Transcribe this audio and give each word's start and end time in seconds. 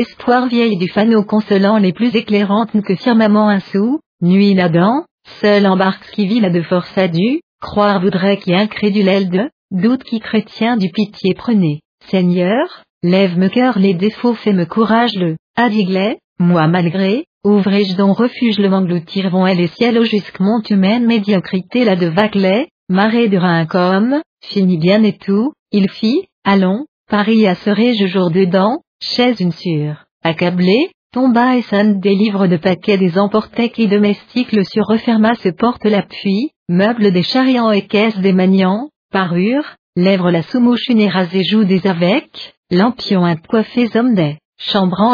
espoir 0.00 0.46
vieille 0.46 0.76
du 0.76 0.88
fanaux 0.88 1.24
consolant 1.24 1.78
les 1.78 1.92
plus 1.92 2.14
éclairantes 2.14 2.70
que 2.86 2.94
firmament 2.94 3.48
un 3.48 3.60
sou, 3.60 4.00
nuit 4.22 4.54
là-dedans, 4.54 5.04
seul 5.40 5.66
embarque 5.66 6.10
qui 6.12 6.26
vit 6.26 6.40
là 6.40 6.50
de 6.50 6.62
force 6.62 6.98
dû, 7.10 7.40
croire 7.60 8.00
voudrait 8.00 8.36
qui 8.36 8.54
incrédule 8.54 9.08
elle 9.08 9.28
de, 9.28 9.50
doute 9.70 10.04
qui 10.04 10.20
chrétien 10.20 10.76
du 10.76 10.90
pitié 10.90 11.34
prenez. 11.34 11.80
Seigneur, 12.06 12.84
lève-me 13.02 13.48
cœur 13.48 13.78
les 13.78 13.94
défauts 13.94 14.34
fais-me 14.34 14.66
courage 14.66 15.14
le, 15.16 15.36
adiglet, 15.56 16.18
moi 16.38 16.68
malgré, 16.68 17.24
ouvrai-je 17.44 17.96
dont 17.96 18.12
refuge 18.12 18.58
le 18.58 18.70
m'engloutiront 18.70 19.46
elle 19.46 19.60
et 19.60 19.66
ciel 19.66 19.98
au 19.98 20.04
jusque 20.04 20.38
mont 20.38 20.62
humaine 20.70 21.06
médiocrité 21.06 21.84
là 21.84 21.96
de 21.96 22.06
Vaclet, 22.06 22.68
marée 22.88 23.28
de 23.28 23.36
rein 23.36 23.66
comme, 23.66 24.20
fini 24.44 24.78
bien 24.78 25.02
et 25.02 25.18
tout, 25.18 25.52
il 25.72 25.90
fit, 25.90 26.28
allons, 26.44 26.86
Paris 27.10 27.46
à 27.46 27.54
serai-je 27.56 28.06
jour 28.06 28.30
dedans, 28.30 28.82
chaise 29.00 29.40
une 29.40 29.52
sûre, 29.52 30.04
accablé, 30.22 30.90
tomba 31.12 31.56
et 31.56 31.62
des 31.94 32.14
livres 32.14 32.46
de 32.46 32.56
paquets 32.56 32.98
des 32.98 33.18
emportait 33.18 33.70
qui 33.70 33.86
domestiques 33.86 34.52
le 34.52 34.64
sur 34.64 34.84
referma 34.86 35.34
se 35.36 35.48
porte 35.48 35.84
l'appui, 35.84 36.50
meuble 36.68 37.12
des 37.12 37.22
chariants 37.22 37.70
et 37.70 37.86
caisses 37.86 38.18
des 38.18 38.32
maniants, 38.32 38.88
parure, 39.10 39.64
lèvres 39.96 40.30
la 40.30 40.42
sous-mouche 40.42 40.88
une 40.88 41.00
et 41.00 41.44
joue 41.44 41.64
des 41.64 41.86
avec, 41.86 42.54
lampion 42.70 43.24
un 43.24 43.36
coiffé 43.36 43.88
homme 43.96 44.14
des, 44.14 44.38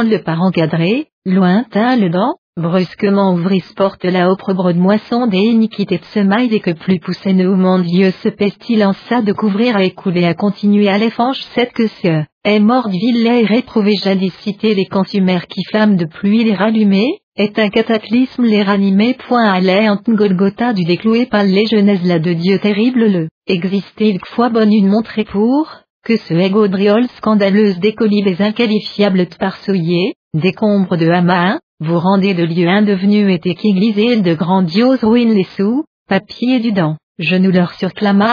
le 0.02 0.22
par 0.22 0.42
encadré, 0.42 1.06
lointain 1.26 1.96
le 1.96 2.10
dent, 2.10 2.34
brusquement 2.56 3.34
ouvrit 3.34 3.62
porte 3.74 4.04
la 4.04 4.30
opprobre 4.30 4.72
de 4.72 4.78
moisson 4.78 5.26
des 5.26 5.38
iniquités 5.38 5.98
de 5.98 6.04
semaille 6.04 6.54
et 6.54 6.60
que 6.60 6.70
plus 6.70 7.00
poussait 7.00 7.46
au 7.46 7.56
monde 7.56 7.82
vieux 7.82 8.12
se 8.22 8.28
pestilença 8.28 9.22
de 9.22 9.32
couvrir 9.32 9.76
à 9.76 9.84
écouler 9.84 10.24
à 10.24 10.34
continuer 10.34 10.88
à 10.88 10.98
l'effange 10.98 11.42
cette 11.54 11.72
que 11.72 11.88
ce, 11.88 12.24
est 12.44 12.60
mort 12.60 12.88
ville 12.88 13.26
et 13.26 13.44
réprouvé 13.44 13.96
jadis 13.96 14.32
cité 14.40 14.74
les 14.74 14.84
consumères 14.84 15.46
qui 15.46 15.62
flamment 15.64 15.96
de 15.96 16.04
pluie 16.04 16.44
les 16.44 16.54
rallumer, 16.54 17.20
est 17.36 17.58
un 17.58 17.70
cataclysme 17.70 18.44
les 18.44 18.62
ranimer 18.62 19.14
point 19.14 19.50
à 19.50 19.60
l'air 19.60 19.96
Golgotha 20.06 20.72
du 20.72 20.84
décloué 20.84 21.26
par 21.26 21.42
les 21.42 21.66
jeunesses 21.66 22.04
là 22.04 22.18
de 22.18 22.32
Dieu 22.32 22.58
terrible 22.58 23.06
le, 23.06 23.28
existait 23.46 24.18
fois 24.26 24.50
bonne 24.50 24.72
une 24.72 24.88
montrée 24.88 25.24
pour, 25.24 25.68
que 26.04 26.16
ce 26.16 26.34
égodriole 26.34 27.08
scandaleuse 27.16 27.78
décolie 27.78 28.22
les 28.22 28.42
inqualifiables 28.42 29.26
tparsouillés, 29.26 30.14
décombres 30.34 30.98
de 30.98 31.08
Hama, 31.08 31.58
vous 31.80 31.98
rendez 31.98 32.34
de 32.34 32.44
lieux 32.44 32.68
indevenus 32.68 33.34
et 33.34 33.54
qu'églisés 33.54 34.20
de 34.20 34.34
grandioses 34.34 35.02
ruines 35.02 35.34
les 35.34 35.48
sous, 35.56 35.84
papier 36.08 36.60
du 36.60 36.72
dent, 36.72 36.96
nous 37.38 37.50
leur 37.50 37.72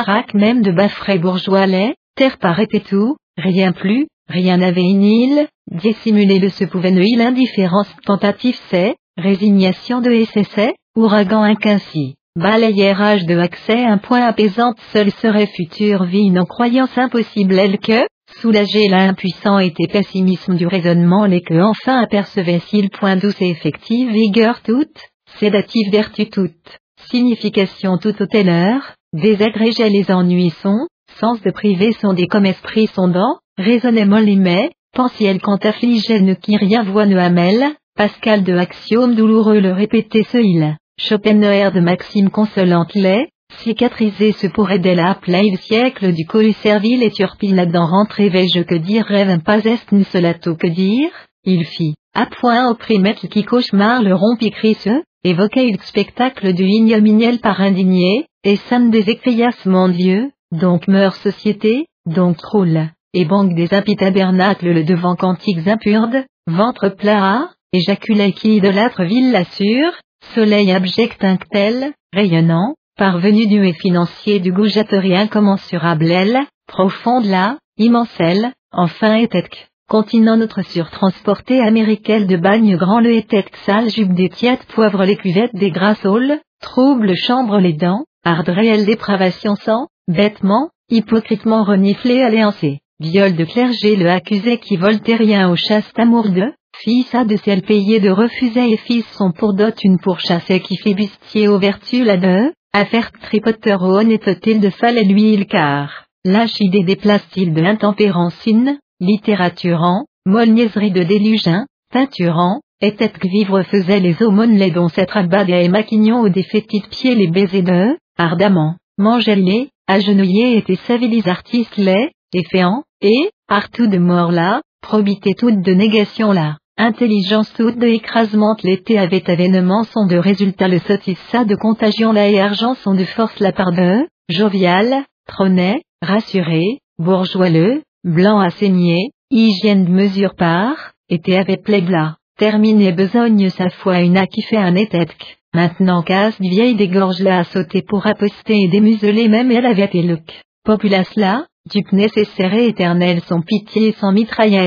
rac 0.02 0.34
même 0.34 0.62
de 0.62 0.72
baffrés 0.72 1.18
bourgeois 1.18 1.66
les, 1.66 1.96
terre 2.16 2.38
paraît 2.38 2.68
tout, 2.68 3.16
rien 3.38 3.72
plus, 3.72 4.08
rien 4.28 4.58
n'avait 4.58 4.82
une 4.82 5.04
île, 5.04 5.48
dissimuler 5.72 6.40
le 6.40 6.50
se 6.50 6.66
pouvait 6.66 6.92
ne 6.92 7.18
l'indifférence 7.18 7.94
tentative 8.06 8.58
c'est, 8.70 8.96
résignation 9.18 10.02
de 10.02 10.12
SSC, 10.26 10.74
ouragan 10.96 11.44
inquinci. 11.44 12.16
Balayérage 12.38 13.26
de 13.26 13.38
accès 13.38 13.84
un 13.84 13.98
point 13.98 14.22
apaisante 14.22 14.80
seule 14.94 15.12
serait 15.12 15.48
future 15.48 16.06
vie 16.06 16.30
non 16.30 16.46
croyance 16.46 16.98
impossible 16.98 17.60
elle 17.60 17.78
que, 17.78 18.06
soulager 18.40 18.88
l'impuissant 18.88 19.60
était 19.60 19.88
pessimisme 19.88 20.56
du 20.56 20.66
raisonnement 20.66 21.26
les 21.26 21.42
que 21.42 21.62
enfin 21.62 22.02
apercevait 22.02 22.60
s'il 22.60 22.90
point 22.90 23.18
douce 23.18 23.42
et 23.42 23.50
effective 23.50 24.12
vigueur 24.12 24.62
toute, 24.62 24.98
sédative 25.40 25.92
vertu 25.92 26.30
toute, 26.30 26.80
signification 27.10 27.98
toute 27.98 28.22
au 28.22 28.48
heure, 28.48 28.94
désagrégeait 29.14 29.90
les 29.90 30.10
ennuis 30.10 30.52
sont, 30.62 30.88
sens 31.22 31.40
de 31.44 31.52
sont 31.94 32.14
des 32.14 32.28
comme 32.28 32.48
esprit 32.48 32.88
sondant, 32.88 33.38
les 33.60 34.36
mais, 34.36 34.72
pensiel 34.94 35.40
quand 35.40 35.64
affligeait 35.64 36.20
ne 36.20 36.34
qui 36.34 36.58
rien 36.58 36.84
voit 36.84 37.06
ne 37.06 37.18
amel, 37.18 37.76
Pascal 37.96 38.44
de 38.44 38.56
axiome 38.56 39.14
douloureux 39.16 39.60
le 39.60 39.74
répétait 39.74 40.24
ce 40.24 40.40
il. 40.40 40.76
Schopenhauer 40.98 41.72
de 41.72 41.80
Maxime 41.80 42.32
consolante 42.32 42.96
les, 42.96 43.28
cicatriser 43.60 44.32
se 44.32 44.48
pourrait 44.48 44.80
dès 44.80 44.96
la 44.96 45.12
le 45.52 45.58
siècle 45.58 46.12
du 46.14 46.26
colis 46.26 46.54
servile 46.54 47.04
et 47.04 47.12
turpile 47.12 47.56
là-dedans 47.56 47.86
rentrer 47.86 48.30
vais-je 48.30 48.62
que 48.62 48.76
dire 48.76 49.06
rêve 49.06 49.42
pas 49.44 49.60
est 49.66 49.92
ne 49.92 50.04
tout 50.40 50.56
que 50.56 50.68
dire, 50.68 51.12
il 51.44 51.66
fit, 51.66 51.94
à 52.16 52.26
point 52.26 52.70
opprimé 52.72 53.14
qui 53.14 53.44
cauchemar 53.44 54.02
le 54.02 54.16
rompi 54.16 54.50
ce, 54.50 55.04
évoquait 55.24 55.70
le 55.70 55.78
spectacle 55.84 56.54
du 56.54 56.64
ignominiel 56.64 57.40
par 57.40 57.62
indigné, 57.62 58.26
et 58.44 58.56
sam 58.56 58.90
des 58.90 59.10
écrias 59.10 59.58
mon 59.66 59.90
Dieu, 59.90 60.32
donc 60.52 60.88
meurt 60.88 61.16
société, 61.18 61.86
donc 62.06 62.38
roule, 62.42 62.90
et 63.14 63.26
banque 63.26 63.54
des 63.56 63.68
tabernacles 63.68 64.72
le 64.72 64.84
devant 64.84 65.16
cantiques 65.16 65.68
impurdes, 65.68 66.26
ventre 66.48 66.90
plat, 66.90 67.50
éjaculé 67.74 68.34
qui 68.34 68.58
idolâtre 68.58 69.04
ville 69.04 69.32
l'assure, 69.32 69.94
soleil 70.34 70.72
abject 70.72 71.24
inctel, 71.24 71.94
rayonnant, 72.14 72.76
parvenu 72.98 73.48
du 73.48 73.66
et 73.66 73.74
financier 73.74 74.40
du 74.40 74.52
goujaterie 74.52 75.16
incommensurable 75.16 76.12
elle, 76.12 76.40
profonde 76.68 77.26
là, 77.26 77.58
immense 77.78 78.14
elle, 78.20 78.54
enfin 78.72 79.16
était 79.16 79.50
continent 79.88 80.38
notre 80.38 80.62
surtransporté 80.62 81.60
américaine 81.60 82.26
de 82.26 82.38
bagne 82.38 82.78
grand 82.78 83.02
le 83.02 83.14
était 83.14 83.46
sale 83.66 83.90
jupe 83.90 84.14
des 84.14 84.30
tièdes 84.30 84.64
poivre 84.70 85.04
les 85.04 85.18
cuvettes 85.18 85.56
des 85.56 85.72
grassoles, 85.72 86.40
trouble 86.62 87.14
chambre 87.16 87.60
les 87.60 87.74
dents, 87.74 88.06
arde 88.24 88.50
réelle 88.50 88.86
dépravation 88.86 89.56
sans, 89.56 89.88
bêtement, 90.08 90.70
hypocritement 90.90 91.64
reniflé 91.64 92.22
alliancé, 92.22 92.80
viol 93.00 93.36
de 93.36 93.46
clergé 93.46 93.96
le 93.96 94.10
accusé 94.10 94.58
qui 94.58 94.78
voltairien 94.78 95.50
au 95.50 95.56
chaste 95.56 95.98
amour 95.98 96.30
de, 96.30 96.52
Fils 96.78 97.14
a 97.14 97.26
de 97.26 97.36
ciel 97.36 97.62
payé 97.62 98.00
de 98.00 98.10
refuser 98.10 98.72
et 98.72 98.78
fils 98.78 99.06
sont 99.18 99.32
pour 99.32 99.54
dot 99.54 99.76
une 99.84 100.00
pourchasse 100.00 100.52
qui 100.64 100.78
fait 100.78 100.94
bustier 100.94 101.48
aux 101.48 101.60
vertus 101.60 102.04
la 102.06 102.18
de, 102.18 102.54
affaire 102.74 103.12
tripoteur 103.12 103.84
au 103.84 103.98
honnêteté 103.98 104.58
de 104.58 104.72
et 104.98 105.04
lui 105.04 105.46
car, 105.46 106.06
lâche 106.26 106.60
idée 106.60 106.84
déplace-t-il 106.84 107.54
de 107.54 107.62
l'intempérancine, 107.62 108.80
littératurant, 109.00 110.06
molle 110.26 110.52
niaiserie 110.52 110.92
de 110.92 111.04
délugin, 111.04 111.66
peinturant, 111.92 112.62
était 112.82 113.10
que 113.10 113.28
vivre 113.28 113.62
faisait 113.64 114.00
les 114.00 114.24
aumônes 114.24 114.58
les 114.58 114.72
dons 114.72 114.88
cette 114.88 115.16
abadé 115.16 115.54
et 115.54 115.70
maquignon 115.70 116.22
au 116.22 116.30
défaitit 116.30 116.84
pieds 116.90 117.16
les 117.16 117.28
baisers 117.28 117.62
de, 117.62 117.98
ardemment, 118.22 118.76
mangeait 118.98 119.36
les, 119.36 119.70
agenouillés 119.88 120.58
était 120.58 120.80
savilis 120.88 121.28
artistes 121.28 121.78
les, 121.78 122.12
efféant, 122.34 122.84
et, 123.02 123.30
artout 123.48 123.88
de 123.88 123.98
mort 123.98 124.32
là, 124.32 124.62
probité 124.82 125.34
toute 125.34 125.62
de 125.62 125.74
négation 125.74 126.32
là. 126.32 126.58
Intelligence 126.78 127.52
toute 127.54 127.78
de 127.78 127.88
écrasement 127.88 128.56
l'été 128.64 128.98
avait 128.98 129.30
avènement 129.30 129.84
son 129.84 130.08
de 130.08 130.18
résultat 130.18 130.68
le 130.68 130.80
sotissa 130.80 131.46
de 131.46 131.56
contagion 131.56 132.12
la 132.12 132.30
et 132.30 132.40
argent 132.40 132.74
sont 132.76 132.96
de 132.96 133.04
force 133.04 133.40
la 133.40 133.52
part 133.52 133.72
de, 133.72 134.08
jovial, 134.30 135.04
trônet, 135.28 135.82
rassuré, 136.02 136.80
bourgeois 136.98 137.50
le, 137.50 137.82
blanc 138.04 138.40
à 138.40 138.50
saigner, 138.50 139.12
hygiène 139.30 139.86
de 139.86 139.92
mesure 139.92 140.36
par, 140.36 140.94
était 141.10 141.38
avec 141.38 141.64
plébla, 141.64 142.18
terminé 142.38 142.92
besogne 142.92 143.50
sa 143.50 143.70
foi 143.70 144.00
une 144.02 144.26
qui 144.28 144.42
fait 144.42 144.58
un 144.58 144.76
étetque. 144.76 145.41
Maintenant 145.54 146.02
casse 146.02 146.40
vieille 146.40 146.76
dégorge 146.76 147.20
la 147.20 147.40
à 147.40 147.44
sauter 147.44 147.82
pour 147.82 148.08
apposter 148.08 148.58
et 148.64 148.68
démuseler 148.70 149.28
même 149.28 149.52
elle 149.52 149.66
avait 149.66 149.86
été 149.86 150.02
look. 150.02 150.24
Populace 150.64 151.14
là, 151.16 151.46
dupe 151.70 151.92
nécessaire 151.92 152.54
et 152.54 152.68
éternel 152.68 153.22
son 153.28 153.42
pitié 153.42 153.94
sans 153.94 154.14
mitraille 154.14 154.58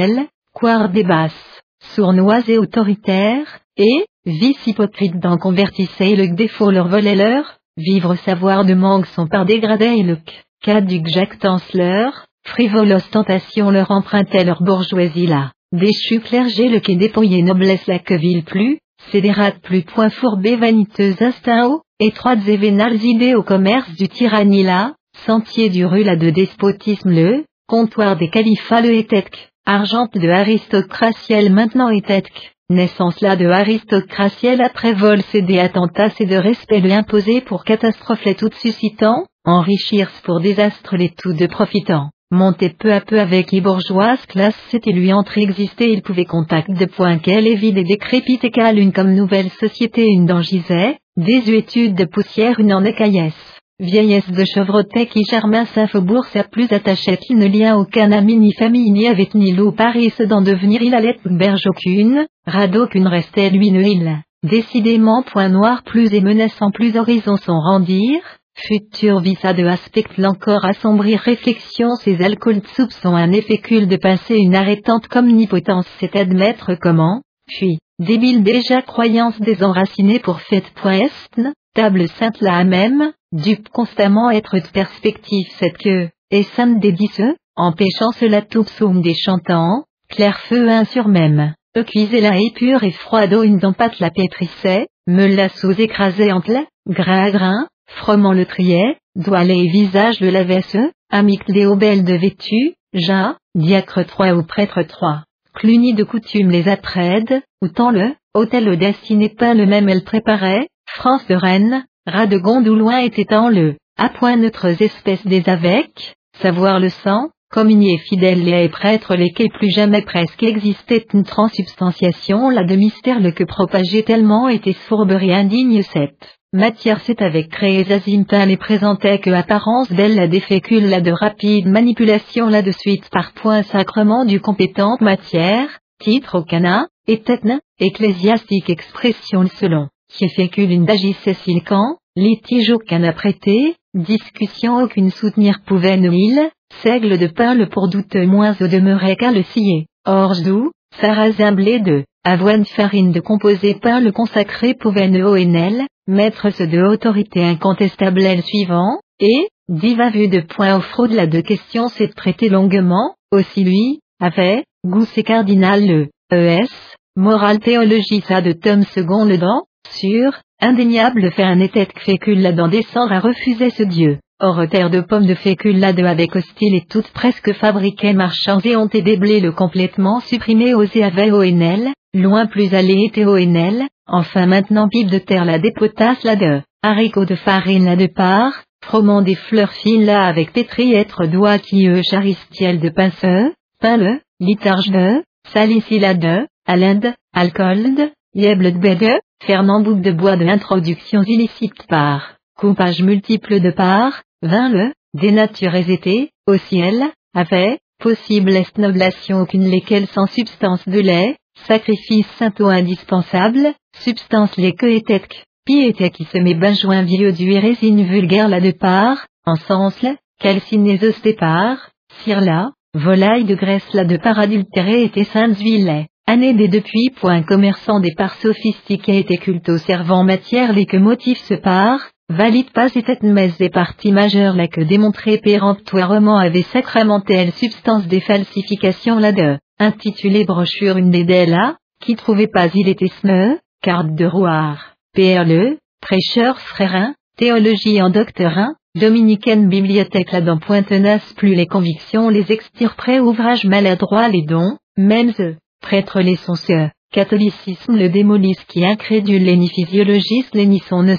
quart 0.61 0.91
des 0.91 1.05
basses 1.05 1.63
sournoise 1.95 2.49
et 2.49 2.59
autoritaire, 2.59 3.61
et, 3.77 4.07
vice 4.25 4.67
hypocrite 4.67 5.19
d'en 5.19 5.37
convertissait 5.37 6.17
le 6.17 6.35
défaut 6.35 6.71
leur 6.71 6.89
volait 6.89 7.15
leur, 7.15 7.59
vivre 7.77 8.15
savoir 8.17 8.65
de 8.65 8.75
manque 8.75 9.07
son 9.07 9.27
par 9.27 9.45
dégradé 9.45 9.87
et 9.87 10.03
le 10.03 10.19
caduc 10.63 11.07
jactance 11.09 11.73
leur, 11.75 12.27
frivole 12.45 12.93
ostentation 12.93 13.71
leur 13.71 13.91
empruntait 13.91 14.45
leur 14.45 14.63
bourgeoisie 14.63 15.27
là, 15.27 15.53
déchu 15.73 16.21
clergé 16.21 16.69
le 16.69 16.81
quai 16.81 16.97
dépouillé 16.97 17.43
noblesse 17.43 17.87
la 17.87 17.99
que 17.99 18.15
ville 18.15 18.45
plus, 18.45 18.79
sédérate 19.11 19.61
plus 19.61 19.83
point 19.83 20.11
fourbé 20.11 20.57
vaniteuse 20.57 21.21
instinct 21.21 21.67
haut, 21.67 21.83
étroites 22.01 22.47
et 22.49 22.57
vénales 22.57 23.03
idées 23.03 23.35
au 23.35 23.43
commerce 23.43 23.91
du 23.95 24.09
tyrannie 24.09 24.63
là, 24.63 24.95
sentier 25.27 25.69
du 25.69 25.85
rue 25.85 26.03
là 26.03 26.17
de 26.17 26.31
despotisme 26.31 27.11
le, 27.11 27.45
comptoir 27.69 28.17
des 28.17 28.31
califats 28.31 28.81
le 28.81 28.93
étetque, 28.95 29.49
Argente 29.67 30.13
de 30.13 30.29
aristocratiel 30.29 31.51
maintenant 31.51 31.89
étetque, 31.89 32.53
naissance 32.69 33.21
là 33.23 33.35
de 33.35 33.47
aristocratiel 33.47 34.61
après 34.61 34.93
vol 34.93 35.23
cédé 35.23 35.59
attentats 35.59 36.11
et 36.21 36.27
de 36.27 36.37
respect 36.37 36.81
le 36.81 36.93
imposé 36.93 37.41
pour 37.41 37.65
catastrophe 37.65 38.25
les 38.27 38.35
toutes 38.35 38.57
suscitant, 38.57 39.25
enrichir 39.47 40.11
pour 40.23 40.41
désastre 40.41 40.97
les 40.99 41.11
tout 41.11 41.33
de 41.33 41.47
profitant, 41.47 42.11
monter 42.31 42.71
peu 42.71 42.93
à 42.93 43.01
peu 43.01 43.21
avec 43.21 43.53
les 43.53 43.61
bourgeoises 43.61 44.27
classe 44.27 44.59
c'était 44.71 44.93
lui 44.93 45.13
entre 45.13 45.39
exister 45.39 45.93
il 45.93 46.03
pouvait 46.03 46.25
contact 46.25 46.71
de 46.71 46.85
point 46.87 47.19
qu'elle 47.19 47.47
est 47.47 47.55
vide 47.55 47.79
et 47.79 47.85
décrépite 47.85 48.45
et 48.45 48.53
une 48.77 48.93
comme 48.93 49.15
nouvelle 49.15 49.51
société 49.51 50.07
une 50.07 50.27
dent 50.27 50.43
gisait, 50.43 50.99
désuétude 51.17 51.95
de 51.95 52.05
poussière 52.05 52.59
une 52.59 52.75
en 52.75 52.85
écaillesse. 52.85 53.61
vieillesse 53.79 54.31
de 54.31 54.45
chevrotet 54.45 55.07
qui 55.07 55.23
Germain 55.29 55.65
Saint-Faubourg 55.67 56.25
s'est 56.27 56.47
plus 56.51 56.73
attaché 56.73 57.17
qu'il 57.17 57.39
ne 57.39 57.47
lien 57.47 57.77
aucun 57.77 58.11
ami 58.13 58.37
ni 58.37 58.53
famille 58.53 58.91
ni 58.91 59.07
avec 59.07 59.35
ni 59.35 59.53
l'eau 59.53 59.73
Paris 59.73 60.13
d'en 60.21 60.43
devenir 60.43 60.83
il 60.83 60.95
allait 60.95 61.19
berge 61.25 61.67
aucune, 61.67 62.27
radeau 62.47 62.87
qu'une 62.87 63.09
restait 63.09 63.51
lui 63.51 63.71
ne 63.71 63.83
il. 63.83 64.19
Décidément 64.43 65.23
point 65.23 65.49
noir 65.49 65.83
plus 65.85 66.13
et 66.13 66.21
menaçant 66.21 66.71
plus 66.71 66.97
horizon 66.97 67.37
son 67.37 67.59
rendir, 67.59 68.21
futur 68.55 69.21
visa 69.21 69.53
de 69.53 69.65
aspect 69.65 70.05
l'encore 70.17 70.65
assombrir 70.65 71.21
réflexion 71.21 71.97
ces 71.97 72.23
alcools 72.23 72.63
soupçons 72.75 73.15
un 73.15 73.33
effécule 73.33 73.89
de 73.89 73.97
passer 73.97 74.37
une 74.37 74.55
arrêtante 74.55 75.09
comnipotence 75.09 75.87
c'est 75.99 76.17
admettre 76.17 76.75
comment, 76.75 77.23
puis, 77.47 77.79
débile 77.99 78.43
déjà 78.43 78.83
croyance 78.83 79.39
désenracinée 79.41 80.19
pour 80.19 80.41
fait 80.41 80.65
est, 80.75 81.53
table 81.75 82.09
sainte 82.09 82.41
là 82.41 82.65
même, 82.65 83.13
dupe 83.33 83.69
constamment 83.69 84.31
être 84.31 84.59
de 84.59 84.69
perspective 84.69 85.49
cette 85.59 85.79
que, 85.79 86.09
et 86.31 86.43
sainte 86.43 86.81
dix 86.81 87.21
empêchant 87.57 88.13
cela 88.13 88.43
tout 88.43 88.65
psaume 88.65 89.03
des 89.03 89.15
chantants, 89.15 89.85
clair 90.09 90.39
feu 90.41 90.69
un 90.69 90.85
sur 90.85 91.09
même. 91.09 91.55
E 91.77 91.83
cuisez 91.83 92.21
la 92.21 92.39
et 92.39 92.53
pure 92.55 92.85
et 92.85 92.93
froide 92.93 93.35
une 93.45 93.59
d'empate 93.59 93.99
la 93.99 94.11
pétrissait, 94.11 94.87
me 95.07 95.27
la 95.27 95.49
sous 95.49 95.73
écrasait 95.73 96.33
en 96.33 96.41
lait, 96.47 96.67
grain 96.87 97.25
à 97.25 97.31
grain, 97.31 97.67
froment 97.87 98.33
le 98.33 98.47
triait, 98.47 98.97
doigt 99.17 99.45
et 99.45 99.67
visage 99.69 100.21
le 100.21 100.31
lavesse, 100.31 100.77
amic 101.11 101.43
belles 101.77 102.05
de 102.05 102.15
vêtu, 102.15 102.75
ja, 102.93 103.37
diacre 103.55 104.05
trois 104.05 104.35
ou 104.35 104.43
prêtre 104.43 104.83
trois. 104.83 105.25
Cluny 105.55 105.95
de 105.95 106.05
coutume 106.05 106.51
les 106.51 106.69
apprède, 106.69 107.43
ou 107.63 107.69
tant 107.69 107.91
le, 107.91 108.15
hôtel 108.35 108.77
destiné 108.77 109.29
pas 109.29 109.55
le 109.55 109.67
même 109.67 109.89
elle 109.89 110.05
préparait, 110.05 110.69
France 110.87 111.27
de 111.29 111.35
Rennes, 111.35 111.85
ras 112.07 112.27
de 112.27 112.39
Gondouloin 112.39 112.99
était 112.99 113.33
en 113.35 113.49
le, 113.49 113.77
à 113.97 114.09
point 114.09 114.37
neutres 114.37 114.83
espèces 114.83 115.27
des 115.27 115.49
avec, 115.49 116.15
savoir 116.41 116.81
le 116.81 116.89
sang, 116.89 117.29
communier 117.51 117.99
fidèle 117.99 118.43
les 118.43 118.69
prêtres 118.69 119.15
lesquels 119.15 119.51
plus 119.51 119.71
jamais 119.71 120.03
presque 120.03 120.43
existait 120.43 121.07
une 121.15 121.23
transubstantiation 121.23 122.51
là 122.51 122.65
de 122.65 122.75
mystère 122.75 123.21
le 123.21 123.31
que 123.31 123.45
propageait 123.45 124.03
tellement 124.03 124.49
était 124.49 124.73
fourberie 124.73 125.33
indigne 125.33 125.83
cette 125.83 126.37
matière 126.55 127.01
c'est 127.01 127.21
avec 127.21 127.49
créé 127.49 127.83
Zazimtin 127.85 128.47
les 128.47 128.57
présentait 128.57 129.19
que 129.19 129.31
apparence 129.31 129.91
d'elle 129.91 130.15
la 130.15 130.29
défécule 130.29 130.89
là 130.89 131.01
de 131.01 131.11
rapide 131.11 131.67
manipulation 131.67 132.49
là 132.49 132.63
de 132.63 132.71
suite 132.71 133.11
par 133.11 133.33
point 133.33 133.65
sacrement 133.65 134.25
du 134.25 134.41
compétente 134.41 135.01
matière, 135.01 135.81
titre 135.99 136.39
au 136.39 136.45
cana, 136.45 136.87
et 137.09 137.21
tetne, 137.21 137.61
ecclésiastique 137.81 138.71
expression 138.71 139.45
selon, 139.57 139.89
qui 140.09 140.29
fécule 140.29 140.71
une 140.71 140.85
d'agissait 140.85 141.37
quand, 141.67 141.97
litige 142.15 142.71
aucun 142.71 143.13
prêté, 143.13 143.75
discussion 143.93 144.77
aucune 144.77 145.11
soutenir 145.11 145.61
pouvait 145.67 145.99
il, 145.99 146.51
Seigle 146.83 147.19
de 147.19 147.27
pain 147.27 147.55
le 147.55 147.69
pour 147.69 147.89
doute 147.89 148.15
moins 148.15 148.55
au 148.61 148.69
demeurait 148.69 149.17
qu'à 149.17 149.33
le 149.33 149.43
scier. 149.43 149.87
Orge 150.07 150.43
doux, 150.43 150.71
sarrasin 151.01 151.53
blé 151.53 151.81
de, 151.81 152.05
avoine 152.25 152.65
farine 152.65 153.13
de 153.13 153.21
composé 153.21 153.75
pain 153.75 154.01
le 154.01 154.11
consacré 154.11 154.75
pouvait 154.75 155.09
ne 155.09 155.23
ONL, 155.23 155.87
mettre 156.07 156.51
ce 156.51 156.63
de 156.65 156.81
autorité 156.81 157.45
incontestable 157.45 158.23
elle 158.23 158.43
suivant, 158.43 158.99
et, 159.21 159.49
diva 159.69 160.11
vu 160.11 160.29
de 160.29 160.41
point 160.41 160.77
au 160.77 160.81
fraude 160.81 161.13
la 161.13 161.27
de 161.27 161.41
questions 161.41 161.89
s'est 161.89 162.09
traité 162.09 162.49
longuement, 162.49 163.15
aussi 163.31 163.63
lui, 163.63 164.01
avait, 164.21 164.65
goût 164.87 165.07
cardinal 165.25 165.87
le, 165.87 166.09
ES, 166.33 166.67
morale 167.15 167.61
théologie 167.61 168.21
de 168.21 168.53
tome 168.53 168.85
second 168.85 169.27
le 169.27 169.37
dent, 169.37 169.65
sur, 169.91 170.33
indéniable 170.61 171.31
fait 171.31 171.43
un 171.43 171.61
état 171.61 171.85
fécule 171.97 172.41
là-dedans 172.41 172.69
descendre 172.69 173.13
à 173.13 173.21
refuser 173.21 173.69
ce 173.69 173.83
Dieu. 173.83 174.19
Or 174.41 174.67
terre 174.69 174.91
de 174.91 175.01
pommes 175.01 175.27
de 175.27 175.35
fécule 175.35 175.79
là 175.79 175.93
de 175.93 176.03
avec 176.05 176.35
hostile 176.35 176.75
et 176.75 176.85
toutes 176.91 177.13
presque 177.13 177.53
fabriquées 177.53 178.15
marchands 178.15 178.61
et 178.65 178.77
ont 178.77 178.89
été 178.89 179.17
blés 179.17 179.41
le 179.41 179.53
complètement 179.53 180.21
supprimé 180.21 180.75
aux 180.75 180.83
avait 180.83 181.31
ONL, 181.31 181.93
loin 182.15 182.47
plus 182.47 182.73
allé 182.73 183.05
était 183.05 183.25
ONL, 183.25 183.83
enfin 184.07 184.47
maintenant 184.47 184.89
pipe 184.89 185.11
de 185.11 185.19
terre 185.19 185.45
la 185.45 185.59
des 185.59 185.73
potasses 185.73 186.23
là 186.23 186.37
de, 186.37 186.63
haricots 186.83 187.25
de 187.25 187.35
farine 187.35 187.85
là 187.85 187.97
de 187.97 188.07
part, 188.07 188.63
froment 188.85 189.23
des 189.23 189.35
fleurs 189.35 189.73
fines 189.73 190.07
là 190.07 190.27
avec 190.27 190.53
pétri 190.53 190.95
être 190.95 191.27
doigt 191.27 191.59
qui 191.59 191.89
eux 191.89 192.03
charistiel 192.03 192.81
de 192.81 192.89
pinceux, 192.89 193.53
pain 193.81 193.97
le, 193.97 194.21
litarge 194.41 194.91
de, 194.91 195.23
salicila 195.53 196.15
de, 196.15 196.47
alinde, 196.67 197.13
alcool 197.35 197.95
de, 197.97 198.11
yeble 198.35 198.73
de 198.73 198.79
bégue, 198.79 199.19
fernand 199.45 199.83
bouc 199.83 200.01
de 200.01 200.13
bois 200.13 200.37
de 200.37 200.47
introduction 200.47 201.23
illicite 201.23 201.87
par 201.89 202.37
coupage 202.57 203.03
multiple 203.03 203.61
de 203.61 203.71
parts, 203.71 204.23
vint 204.43 204.69
le, 204.69 204.93
dénaturés 205.15 205.91
étaient, 205.91 206.31
au 206.47 206.57
ciel, 206.57 207.03
avait, 207.35 207.79
possible 208.01 208.53
est 208.53 208.79
noblation 208.79 209.41
aucune 209.41 209.69
lesquelles 209.69 210.07
sans 210.09 210.27
substance 210.27 210.87
de 210.89 211.01
lait, 211.01 211.37
sacrifice 211.67 212.27
sainto 212.39 212.67
indispensable, 212.67 213.75
substance 213.97 214.57
les 214.57 214.73
que 214.73 214.87
était 214.87 215.23
piété 215.65 216.11
qui 216.11 216.25
se 216.25 216.39
met 216.39 216.55
benjoin 216.55 217.03
vieux 217.03 217.33
du 217.33 217.57
résine 217.59 218.05
vulgaire 218.05 218.49
là 218.49 218.61
de 218.61 218.73
part, 218.73 219.27
en 219.47 219.57
sens 219.57 220.01
là, 220.03 220.15
calcinéseuse 220.41 221.21
départ, 221.23 221.91
cire 222.23 222.41
là, 222.41 222.71
volaille 222.95 223.45
de 223.45 223.55
graisse 223.55 223.93
là 223.95 224.05
de 224.05 224.17
part 224.17 224.39
adultérée 224.39 225.05
était 225.05 225.25
sainte 225.25 225.59
huile 225.59 226.07
Année 226.27 226.55
des 226.55 226.69
depuis 226.69 227.11
point 227.11 227.43
commerçant 227.43 228.01
des 228.01 228.15
parts 228.15 228.37
sophistiqués 228.37 229.19
était 229.19 229.37
culto 229.37 229.77
servant 229.77 230.25
matière 230.25 230.73
les 230.73 230.87
que 230.87 230.97
motifs 230.97 231.43
se 231.43 231.53
part, 231.53 232.01
valide 232.29 232.71
pas 232.71 232.89
cette 232.89 233.23
messe 233.23 233.59
des 233.59 233.69
parties 233.69 234.13
majeures 234.13 234.57
là 234.57 234.67
que 234.69 234.81
démontrer 234.81 235.39
péremptoirement 235.39 236.39
avait 236.39 236.63
sacramenté 236.63 237.35
elle 237.35 237.53
substance 237.53 238.07
des 238.07 238.21
falsifications 238.21 239.19
là 239.19 239.33
de, 239.33 239.59
intitulé 239.79 240.45
brochure 240.45 240.97
une 240.97 241.11
des 241.11 241.47
là, 241.47 241.77
qui 242.01 242.17
trouvait 242.17 242.49
pas 242.49 242.69
il 242.75 242.89
était 242.89 243.13
sme, 243.21 243.59
carte 243.83 244.15
de 244.15 244.27
rouard, 244.27 244.95
PRLE, 245.15 245.79
prêcheur 246.01 246.59
frérin, 246.61 247.15
théologie 247.37 248.01
en 248.01 248.11
doctorin, 248.11 248.75
dominicaine 248.95 249.69
bibliothèque 249.69 250.33
là 250.33 250.41
dans 250.41 250.59
tenace 250.59 251.33
plus 251.35 251.55
les 251.55 251.67
convictions 251.67 252.31
les 252.31 252.53
extirperaient 252.53 253.21
ouvrages 253.21 253.65
maladroits 253.65 254.29
les 254.29 254.43
dons, 254.43 254.79
mêmes 254.97 255.33
eux, 255.41 255.57
prêtre 255.83 256.21
les 256.21 256.37
soncieux, 256.37 256.91
catholicisme 257.13 257.97
le 257.97 258.09
démolisse 258.09 258.65
qui 258.65 258.85
incrédule 258.85 259.45
les 259.45 259.57
ni 259.57 259.69
physiologistes 259.69 260.55
les 260.55 260.67
ni 260.67 260.79
son 260.81 261.03
ne 261.03 261.17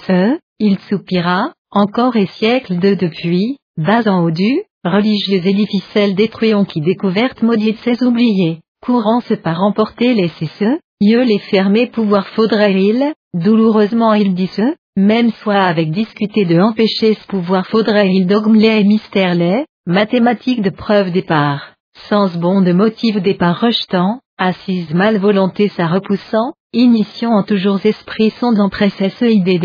il 0.59 0.79
soupira, 0.79 1.51
encore 1.71 2.15
et 2.15 2.27
siècles 2.27 2.79
de 2.79 2.93
depuis, 2.93 3.57
bas 3.77 4.07
en 4.07 4.23
haut 4.23 4.31
du, 4.31 4.63
religieux 4.85 5.45
édificelle 5.45 6.15
détruisant 6.15 6.63
qui 6.63 6.79
découverte 6.79 7.41
maudite 7.41 7.77
ses 7.79 8.03
oubliés, 8.03 8.59
courant 8.81 9.19
se 9.19 9.33
par 9.33 9.61
emporter 9.63 10.13
les 10.13 10.29
cesse, 10.29 10.79
yeux 11.01 11.23
les 11.23 11.39
fermer 11.39 11.87
pouvoir 11.87 12.27
faudrait-il, 12.29 13.13
douloureusement 13.33 14.13
il 14.13 14.33
dit 14.33 14.47
ce, 14.47 14.75
même 14.95 15.31
soit 15.31 15.63
avec 15.63 15.91
discuter 15.91 16.45
de 16.45 16.59
empêcher 16.59 17.15
ce 17.15 17.27
pouvoir 17.27 17.67
faudrait-il 17.67 18.27
dogme 18.27 18.55
les 18.55 18.83
mystère 18.85 19.35
les, 19.35 19.65
mathématiques 19.85 20.61
de 20.61 20.69
preuve 20.69 21.11
départ, 21.11 21.73
sens 22.07 22.37
bon 22.37 22.61
de 22.61 22.71
motif 22.71 23.17
départ 23.17 23.59
rejetant, 23.59 24.19
assise 24.37 24.93
mal 24.93 25.17
volonté 25.17 25.67
sa 25.67 25.87
repoussant, 25.87 26.53
initiant 26.71 27.31
en 27.31 27.43
toujours 27.43 27.85
esprit 27.85 28.29
son 28.31 28.53
d'empresser 28.53 29.09
ce 29.09 29.25
idée 29.25 29.59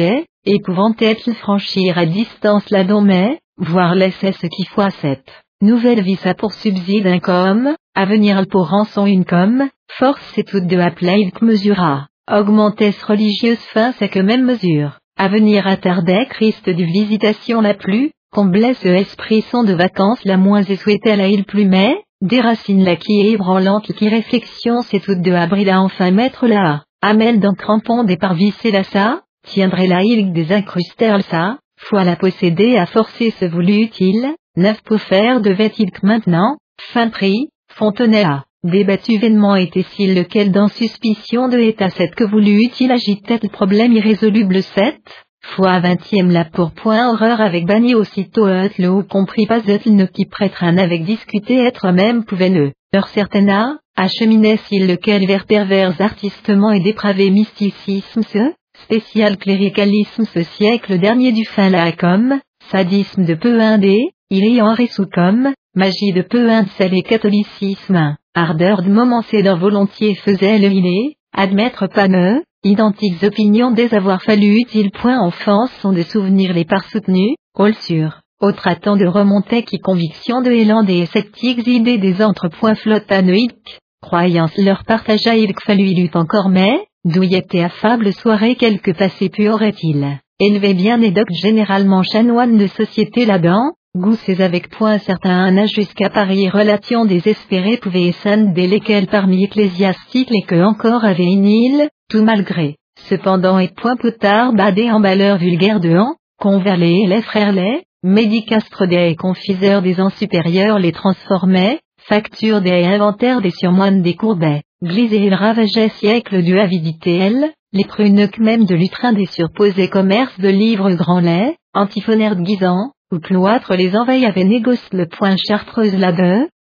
Épouvante-t-il 0.47 1.35
franchir 1.35 1.99
à 1.99 2.07
distance 2.07 2.71
la 2.71 2.83
mais, 3.03 3.41
voir 3.59 3.95
laisser 3.95 4.33
ce 4.33 4.47
qui 4.47 4.65
fois 4.65 4.89
cette 4.89 5.31
nouvelle 5.61 6.01
vie 6.01 6.17
ça 6.17 6.33
pour 6.33 6.55
subside 6.55 7.07
un 7.07 7.19
comme, 7.19 7.75
à 7.95 8.07
venir 8.07 8.47
pour 8.51 8.71
rançon 8.71 9.05
une 9.05 9.27
comme, 9.27 9.69
force 9.99 10.23
c'est 10.35 10.45
toute 10.45 10.67
de 10.67 10.79
appeler 10.79 11.31
que 11.31 11.45
mesura, 11.45 12.07
augmentesse 12.33 13.03
religieuse 13.03 13.61
fin 13.75 13.93
c'est 13.99 14.09
que 14.09 14.19
même 14.19 14.47
mesure, 14.47 14.99
à 15.19 15.29
venir 15.29 15.67
attardait 15.67 16.25
Christ 16.31 16.71
du 16.71 16.87
visitation 16.87 17.61
la 17.61 17.75
plus, 17.75 18.11
comblait 18.33 18.73
ce 18.73 18.89
esprit 18.89 19.43
son 19.43 19.63
de 19.63 19.75
vacances 19.75 20.25
la 20.25 20.39
moins 20.39 20.63
et 20.63 20.77
souhaitait 20.77 21.17
la 21.17 21.29
il 21.29 21.45
plus 21.45 21.67
mais, 21.67 22.03
déracine 22.23 22.83
la 22.83 22.97
qui 22.97 23.21
est 23.21 23.33
ébranlante 23.33 23.93
qui 23.93 24.09
réflexion 24.09 24.81
c'est 24.81 25.01
toute 25.01 25.21
de 25.21 25.33
abrida 25.33 25.83
enfin 25.83 26.13
mettre 26.13 26.47
là, 26.47 26.85
amel 27.03 27.41
d'un 27.41 27.53
crampon 27.53 28.05
des 28.05 28.17
parvis 28.17 28.55
la 28.73 28.85
ça, 28.85 29.21
tiendrait 29.47 29.87
la 29.87 30.03
île 30.03 30.33
des 30.33 30.53
incrustères 30.53 31.23
ça, 31.23 31.59
fois 31.79 32.05
la 32.05 32.17
posséder 32.17 32.77
à 32.77 32.87
forcer 32.87 33.31
ce 33.31 33.47
voulu 33.47 33.83
utile, 33.83 34.35
neuf 34.57 34.81
pour 34.83 35.01
faire 35.01 35.41
devait-il 35.41 35.91
que 35.91 36.07
maintenant, 36.07 36.57
fin 36.81 37.09
prix, 37.09 37.49
Fontenay 37.73 38.25
a, 38.25 38.45
débattu 38.65 39.19
vainement 39.19 39.57
était-il 39.57 40.15
lequel 40.15 40.53
dans 40.53 40.69
suspicion 40.69 41.49
de 41.49 41.59
état 41.59 41.91
cette 41.91 42.15
que 42.15 42.25
voulu 42.25 42.63
utile 42.63 42.93
agitait 42.93 43.41
le 43.43 43.49
problème 43.49 43.93
irrésoluble 43.93 44.63
sept, 44.63 45.01
fois 45.43 45.81
vingtième 45.81 46.31
la 46.31 46.45
pour 46.45 46.73
point 46.73 47.11
horreur 47.11 47.41
avec 47.41 47.65
banni 47.65 47.95
aussitôt 47.95 48.47
le 48.47 48.89
ou 48.89 49.03
compris 49.03 49.47
pas 49.47 49.61
ne 49.61 50.05
qui 50.05 50.27
prêtre 50.27 50.63
un 50.65 50.77
avec 50.77 51.05
discuter 51.05 51.59
être 51.65 51.91
même 51.93 52.25
pouvait 52.25 52.51
ne, 52.51 52.73
leur 52.93 53.09
certaine 53.09 53.51
a, 53.51 53.79
acheminait 53.97 54.59
s'il 54.59 54.87
lequel 54.87 55.27
vers 55.27 55.47
pervers 55.47 56.01
artistement 56.01 56.73
et 56.73 56.81
dépravé 56.81 57.31
mysticisme 57.31 58.23
ce, 58.23 58.53
spécial 58.91 59.37
cléricalisme 59.37 60.25
ce 60.35 60.43
siècle 60.43 60.99
dernier 60.99 61.31
du 61.31 61.45
fin 61.45 61.71
comme, 61.93 62.41
sadisme 62.73 63.25
de 63.25 63.35
peu 63.35 63.61
indé, 63.61 64.11
il 64.31 64.45
y 64.53 64.61
en 64.61 64.75
comme, 65.15 65.53
magie 65.77 66.13
de 66.13 66.23
peu 66.23 66.49
sel 66.77 66.95
et 66.95 67.03
catholicisme, 67.03 68.17
ardeur 68.35 68.83
de 68.83 68.91
momencer 68.91 69.45
d'un 69.45 69.55
volontiers 69.55 70.17
faisait 70.17 70.59
le 70.59 70.67
est, 70.67 71.15
admettre 71.33 71.87
pas 71.87 72.09
ne, 72.09 72.41
identiques 72.65 73.23
opinions 73.23 73.71
des 73.71 73.95
avoir 73.95 74.23
fallu 74.25 74.59
utile 74.59 74.91
point 74.91 75.21
enfance 75.21 75.71
sont 75.81 75.93
des 75.93 76.03
souvenirs 76.03 76.53
les 76.53 76.65
par 76.65 76.83
soutenus, 76.83 77.37
rôle 77.55 77.75
sûr, 77.75 78.23
au 78.41 78.51
traitant 78.51 78.97
de 78.97 79.07
remonter 79.07 79.63
qui 79.63 79.79
conviction 79.79 80.43
de 80.43 80.51
élan 80.51 80.83
des 80.83 81.07
sceptiques 81.07 81.65
idées 81.65 81.99
des 81.99 82.21
entrepoints 82.25 82.75
flotanoïques, 82.75 83.79
croyance 84.03 84.57
leur 84.59 84.83
partagea 84.85 85.37
il 85.37 85.55
fallu 85.65 85.85
il 85.85 86.11
encore 86.15 86.49
mais, 86.49 86.87
douillette 87.05 87.55
et 87.55 87.65
affable 87.65 88.13
soirée 88.13 88.57
quelque 88.57 88.91
passé 88.91 89.29
pu 89.29 89.49
aurait-il, 89.49 90.19
élevé 90.39 90.75
bien 90.75 91.01
et 91.01 91.11
doc 91.11 91.29
généralement 91.31 92.03
chanoine 92.03 92.59
de 92.59 92.67
société 92.67 93.25
là-dedans, 93.25 93.73
Gousses 93.97 94.39
avec 94.39 94.69
point 94.71 94.99
certain 94.99 95.37
un 95.37 95.59
âge 95.59 95.73
jusqu'à 95.75 96.11
Paris 96.11 96.49
relation 96.49 97.07
désespérée 97.07 97.77
pouvait 97.77 98.13
dès 98.53 98.69
lesquels 98.69 99.09
parmi 99.09 99.43
ecclésiastiques 99.43 100.31
les 100.31 100.43
que 100.43 100.63
encore 100.63 101.05
avaient 101.05 101.25
une 101.25 101.49
île, 101.49 101.89
tout 102.09 102.23
malgré, 102.23 102.77
cependant 103.09 103.59
et 103.59 103.67
point 103.67 103.97
tard 104.21 104.53
badé 104.53 104.93
en 104.93 105.01
malheur 105.01 105.39
vulgaire 105.39 105.81
de 105.81 105.97
Han, 105.97 106.15
converlés 106.39 107.01
et 107.05 107.09
les 107.09 107.23
frères 107.23 107.53
les, 107.53 107.83
médicastres 108.05 108.87
des 108.87 109.17
confiseurs 109.17 109.83
des 109.83 110.01
ans 110.01 110.11
supérieurs 110.11 110.79
les 110.79 110.93
transformaient, 110.93 111.81
facture 111.99 112.61
des 112.61 112.85
inventaires 112.85 113.41
des 113.41 113.51
surmoines 113.51 114.03
des 114.03 114.15
courbets, 114.15 114.63
glisé 114.83 115.29
ravageait 115.31 115.91
siècle 115.91 116.43
de 116.43 116.57
avidité 116.57 117.17
elle, 117.17 117.53
les 117.73 117.85
prunes 117.85 118.29
même 118.39 118.65
de 118.65 118.75
lutrin 118.75 119.13
des 119.13 119.27
surposés 119.27 119.89
commerces 119.89 120.39
de 120.41 120.49
livres 120.49 120.93
grand 120.93 121.21
lait, 121.21 121.57
antiphonèrent 121.75 122.41
guisant, 122.41 122.93
ou 123.13 123.19
cloître 123.19 123.75
les 123.75 123.95
envahis 123.97 124.27
avaient 124.27 124.45
négocié 124.45 124.89
le 124.93 125.07
point 125.07 125.37
chartreuse 125.37 125.97
là 125.97 126.13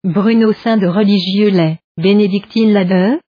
Bruno 0.04 0.52
saint 0.52 0.76
de 0.76 0.86
religieux 0.86 1.50
lait, 1.50 1.78
bénédictine 2.00 2.72
là 2.72 2.84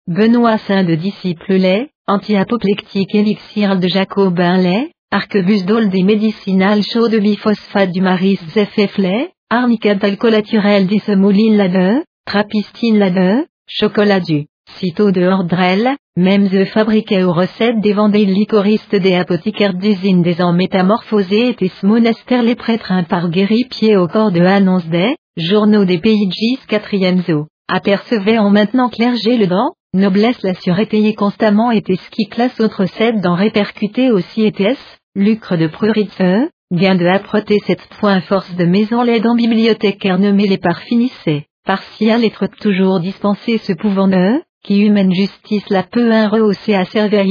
Benoît 0.08 0.58
saint 0.58 0.84
de 0.84 0.94
disciples 0.94 1.54
lait, 1.54 1.90
anti-apoplectique 2.06 3.14
élixir 3.14 3.78
de 3.78 3.86
jacobin 3.86 4.56
lait, 4.58 4.90
arquebus 5.12 5.64
d'ol 5.64 5.88
des 5.88 6.02
médicinales 6.02 6.82
chaud 6.82 7.08
de 7.08 7.18
biphosphate 7.18 7.92
du 7.92 8.00
maris 8.00 8.40
zff 8.48 8.96
lait, 8.98 9.30
arnica 9.50 9.94
d'alcool 9.94 10.32
naturel 10.32 10.88
là 10.88 12.02
trapistine 12.24 12.98
là 12.98 13.44
chocolat 13.66 14.20
du, 14.20 14.46
sitôt 14.78 15.10
de 15.10 15.22
Ordrel, 15.26 15.96
même 16.16 16.48
the 16.48 16.64
fabriquait 16.64 17.22
aux 17.22 17.32
recettes 17.32 17.80
des 17.80 17.92
vendées 17.92 18.24
licoristes 18.24 18.94
des 18.94 19.14
apothicaires 19.14 19.74
d'usine 19.74 20.22
des 20.22 20.42
en 20.42 20.52
métamorphosés 20.52 21.56
et 21.60 21.72
monastères 21.82 22.42
les 22.42 22.56
prêtres 22.56 22.92
par 23.08 23.30
guéri 23.30 23.64
pied 23.64 23.96
au 23.96 24.06
corps 24.06 24.32
de 24.32 24.40
annonce 24.40 24.86
des, 24.86 25.14
journaux 25.36 25.84
des 25.84 25.98
pays 25.98 26.30
Gis 26.30 26.58
quatrième 26.68 27.22
zo, 27.22 27.46
apercevait 27.68 28.38
en 28.38 28.50
maintenant 28.50 28.88
clergé 28.88 29.36
le 29.36 29.46
dent, 29.46 29.72
noblesse 29.94 30.42
la 30.42 30.54
surétayée 30.54 31.14
constamment 31.14 31.70
était 31.70 31.96
ce 31.96 32.10
qui 32.10 32.28
classe 32.28 32.58
autre 32.60 32.82
recette 32.82 33.20
dans 33.20 33.34
répercuter 33.34 34.10
aussi 34.10 34.44
était 34.44 34.76
lucre 35.14 35.56
de 35.56 35.66
pruritze, 35.66 36.48
gain 36.72 36.94
de 36.94 37.06
âpreté 37.06 37.58
cette 37.66 37.88
point 37.98 38.20
force 38.20 38.54
de 38.54 38.64
maison 38.64 39.02
l'aide 39.02 39.26
en 39.26 39.34
bibliothécaire 39.34 40.18
nommé 40.18 40.46
les 40.46 40.58
parfinissait, 40.58 41.46
partial 41.64 42.24
être 42.24 42.46
toujours 42.46 43.00
dispensé 43.00 43.58
ce 43.58 43.72
pouvant 43.72 44.06
ne, 44.06 44.40
qui 44.62 44.80
humaine 44.80 45.12
justice 45.12 45.68
la 45.70 45.82
peut 45.82 46.12
un 46.12 46.28
rehausser 46.28 46.74
à 46.74 46.84
servir 46.84 47.24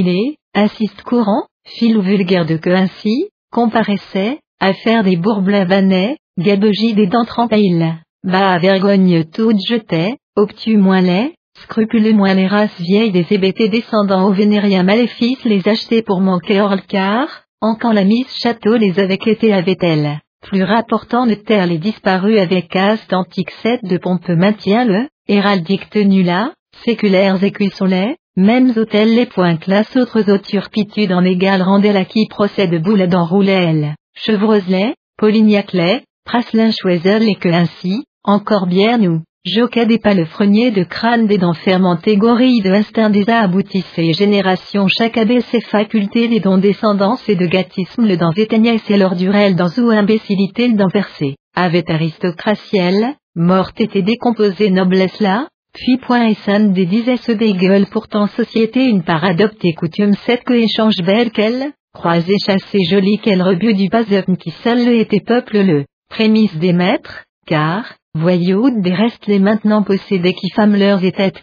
assiste 0.53 1.01
courant, 1.03 1.43
fil 1.65 1.97
ou 1.97 2.01
vulgaire 2.01 2.45
de 2.45 2.57
que 2.57 2.69
ainsi, 2.69 3.29
comparaissait, 3.51 4.39
à 4.59 4.73
faire 4.73 5.03
des 5.03 5.15
bourblavanais, 5.15 6.17
gabegie 6.37 6.93
des 6.93 7.07
dents 7.07 7.25
il 7.51 7.95
bas 8.23 8.53
à 8.53 8.59
vergogne 8.59 9.23
toute 9.25 9.59
jetait, 9.67 10.17
obtus 10.35 10.77
moins 10.77 11.01
les, 11.01 11.33
scrupuleux 11.63 12.13
moins 12.13 12.33
les 12.33 12.47
races 12.47 12.79
vieilles 12.79 13.11
des 13.11 13.25
hébétés 13.29 13.69
descendants 13.69 14.27
aux 14.27 14.33
vénériens 14.33 14.83
maléfices 14.83 15.43
les 15.45 15.67
acheter 15.67 16.01
pour 16.01 16.19
manquer 16.19 16.59
hors 16.59 16.75
le 16.75 16.81
quart, 16.81 17.43
en 17.61 17.75
quand 17.75 17.93
la 17.93 18.03
mise 18.03 18.27
château 18.41 18.75
les 18.75 18.99
avait 18.99 19.19
été 19.25 19.53
avait-elle, 19.53 20.19
plus 20.41 20.63
rapportant 20.63 21.25
de 21.27 21.35
terre 21.35 21.67
les 21.67 21.77
disparus 21.77 22.39
avec 22.39 22.69
caste 22.69 23.13
antique 23.13 23.51
7 23.61 23.83
de 23.83 23.97
pompe 23.97 24.29
maintient 24.29 24.85
le, 24.85 25.07
héraldique 25.27 25.89
tenu 25.89 26.23
là, 26.23 26.53
séculaires 26.85 27.43
écussons-les, 27.43 28.15
mêmes 28.35 28.73
hôtels 28.75 29.13
les 29.15 29.25
points 29.25 29.57
classe 29.57 29.95
autres 29.95 30.31
eaux 30.31 30.37
turpitudes 30.37 31.11
en 31.11 31.23
égal 31.23 31.61
rendaient 31.61 31.93
la 31.93 32.05
qui 32.05 32.27
procède 32.29 32.81
boule 32.81 33.07
d'enrouler 33.07 33.51
elle, 33.51 33.95
chevreuse-les, 34.15 34.95
polignac-les, 35.17 36.01
praslin 36.25 36.71
choiseul 36.71 37.23
et 37.23 37.35
que 37.35 37.49
ainsi, 37.49 38.03
encore 38.23 38.67
bien 38.67 38.97
nous. 38.97 39.21
Joquet 39.45 39.85
des 39.85 39.99
pas 39.99 40.13
le 40.13 40.25
frenier 40.25 40.69
de 40.69 40.83
crâne 40.83 41.25
des 41.25 41.37
dents 41.37 41.53
fermentées 41.53 42.17
gorilles 42.17 42.61
de 42.61 42.71
instinct 42.71 43.09
des 43.09 43.29
aboutissait 43.29 44.07
et 44.07 44.13
génération 44.13 44.87
chaque 44.89 45.17
abbé 45.17 45.39
ses 45.39 45.61
facultés 45.61 46.27
les 46.27 46.41
dons 46.41 46.57
descendance 46.57 47.27
et 47.29 47.35
de 47.35 47.45
gâtisme 47.45 48.05
le 48.05 48.17
dents 48.17 48.33
éteignait 48.35 48.81
et 48.89 48.97
l'ordurel 48.97 49.55
dans 49.55 49.69
ou 49.77 49.91
imbécilité 49.91 50.67
le 50.67 50.75
dents 50.75 50.89
versé, 50.93 51.37
avait 51.55 51.89
aristocratielle, 51.89 53.15
morte 53.33 53.79
était 53.79 54.01
décomposée 54.01 54.71
noblesse 54.71 55.21
là, 55.21 55.47
et 55.77 56.33
san 56.45 56.73
des 56.73 56.85
disait 56.85 57.17
se 57.17 57.31
gueules 57.31 57.87
pourtant 57.91 58.27
société 58.27 58.85
une 58.85 59.03
part 59.03 59.23
adoptée 59.23 59.73
coutume 59.73 60.13
cette 60.25 60.43
que 60.43 60.53
échange 60.53 60.97
belle 61.05 61.31
qu'elle, 61.31 61.71
croisée 61.93 62.37
chassée 62.45 62.83
jolie 62.89 63.19
qu'elle 63.19 63.41
rebut 63.41 63.73
du 63.73 63.87
basum 63.87 64.37
qui 64.37 64.51
seul 64.63 64.85
le 64.85 64.99
était 64.99 65.21
peuple 65.21 65.59
le, 65.59 65.85
prémisse 66.09 66.55
des 66.57 66.73
maîtres, 66.73 67.25
car, 67.45 67.95
voyous 68.13 68.81
des 68.81 68.93
restes 68.93 69.27
les 69.27 69.39
maintenant 69.39 69.83
possédés 69.83 70.33
qui 70.33 70.49
femme 70.49 70.75
leurs 70.75 71.03
étaient 71.03 71.33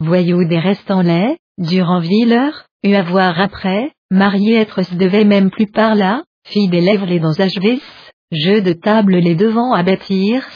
voyous 0.00 0.44
des 0.44 0.58
restes 0.58 0.90
en 0.90 1.02
lait, 1.02 1.38
durant 1.58 2.00
vie 2.00 2.26
leur, 2.26 2.66
eu 2.84 2.94
avoir 2.94 3.40
après, 3.40 3.92
marié 4.10 4.56
être 4.56 4.82
se 4.82 4.94
devait 4.94 5.24
même 5.24 5.50
plus 5.50 5.66
par 5.66 5.94
là, 5.94 6.22
fille 6.46 6.68
des 6.68 6.80
lèvres 6.80 7.06
les 7.06 7.20
dents 7.20 7.38
achevis, 7.38 7.80
jeu 8.30 8.60
de 8.60 8.72
table 8.72 9.16
les 9.16 9.34
devant 9.34 9.72
à 9.72 9.82
bâtir, 9.82 10.46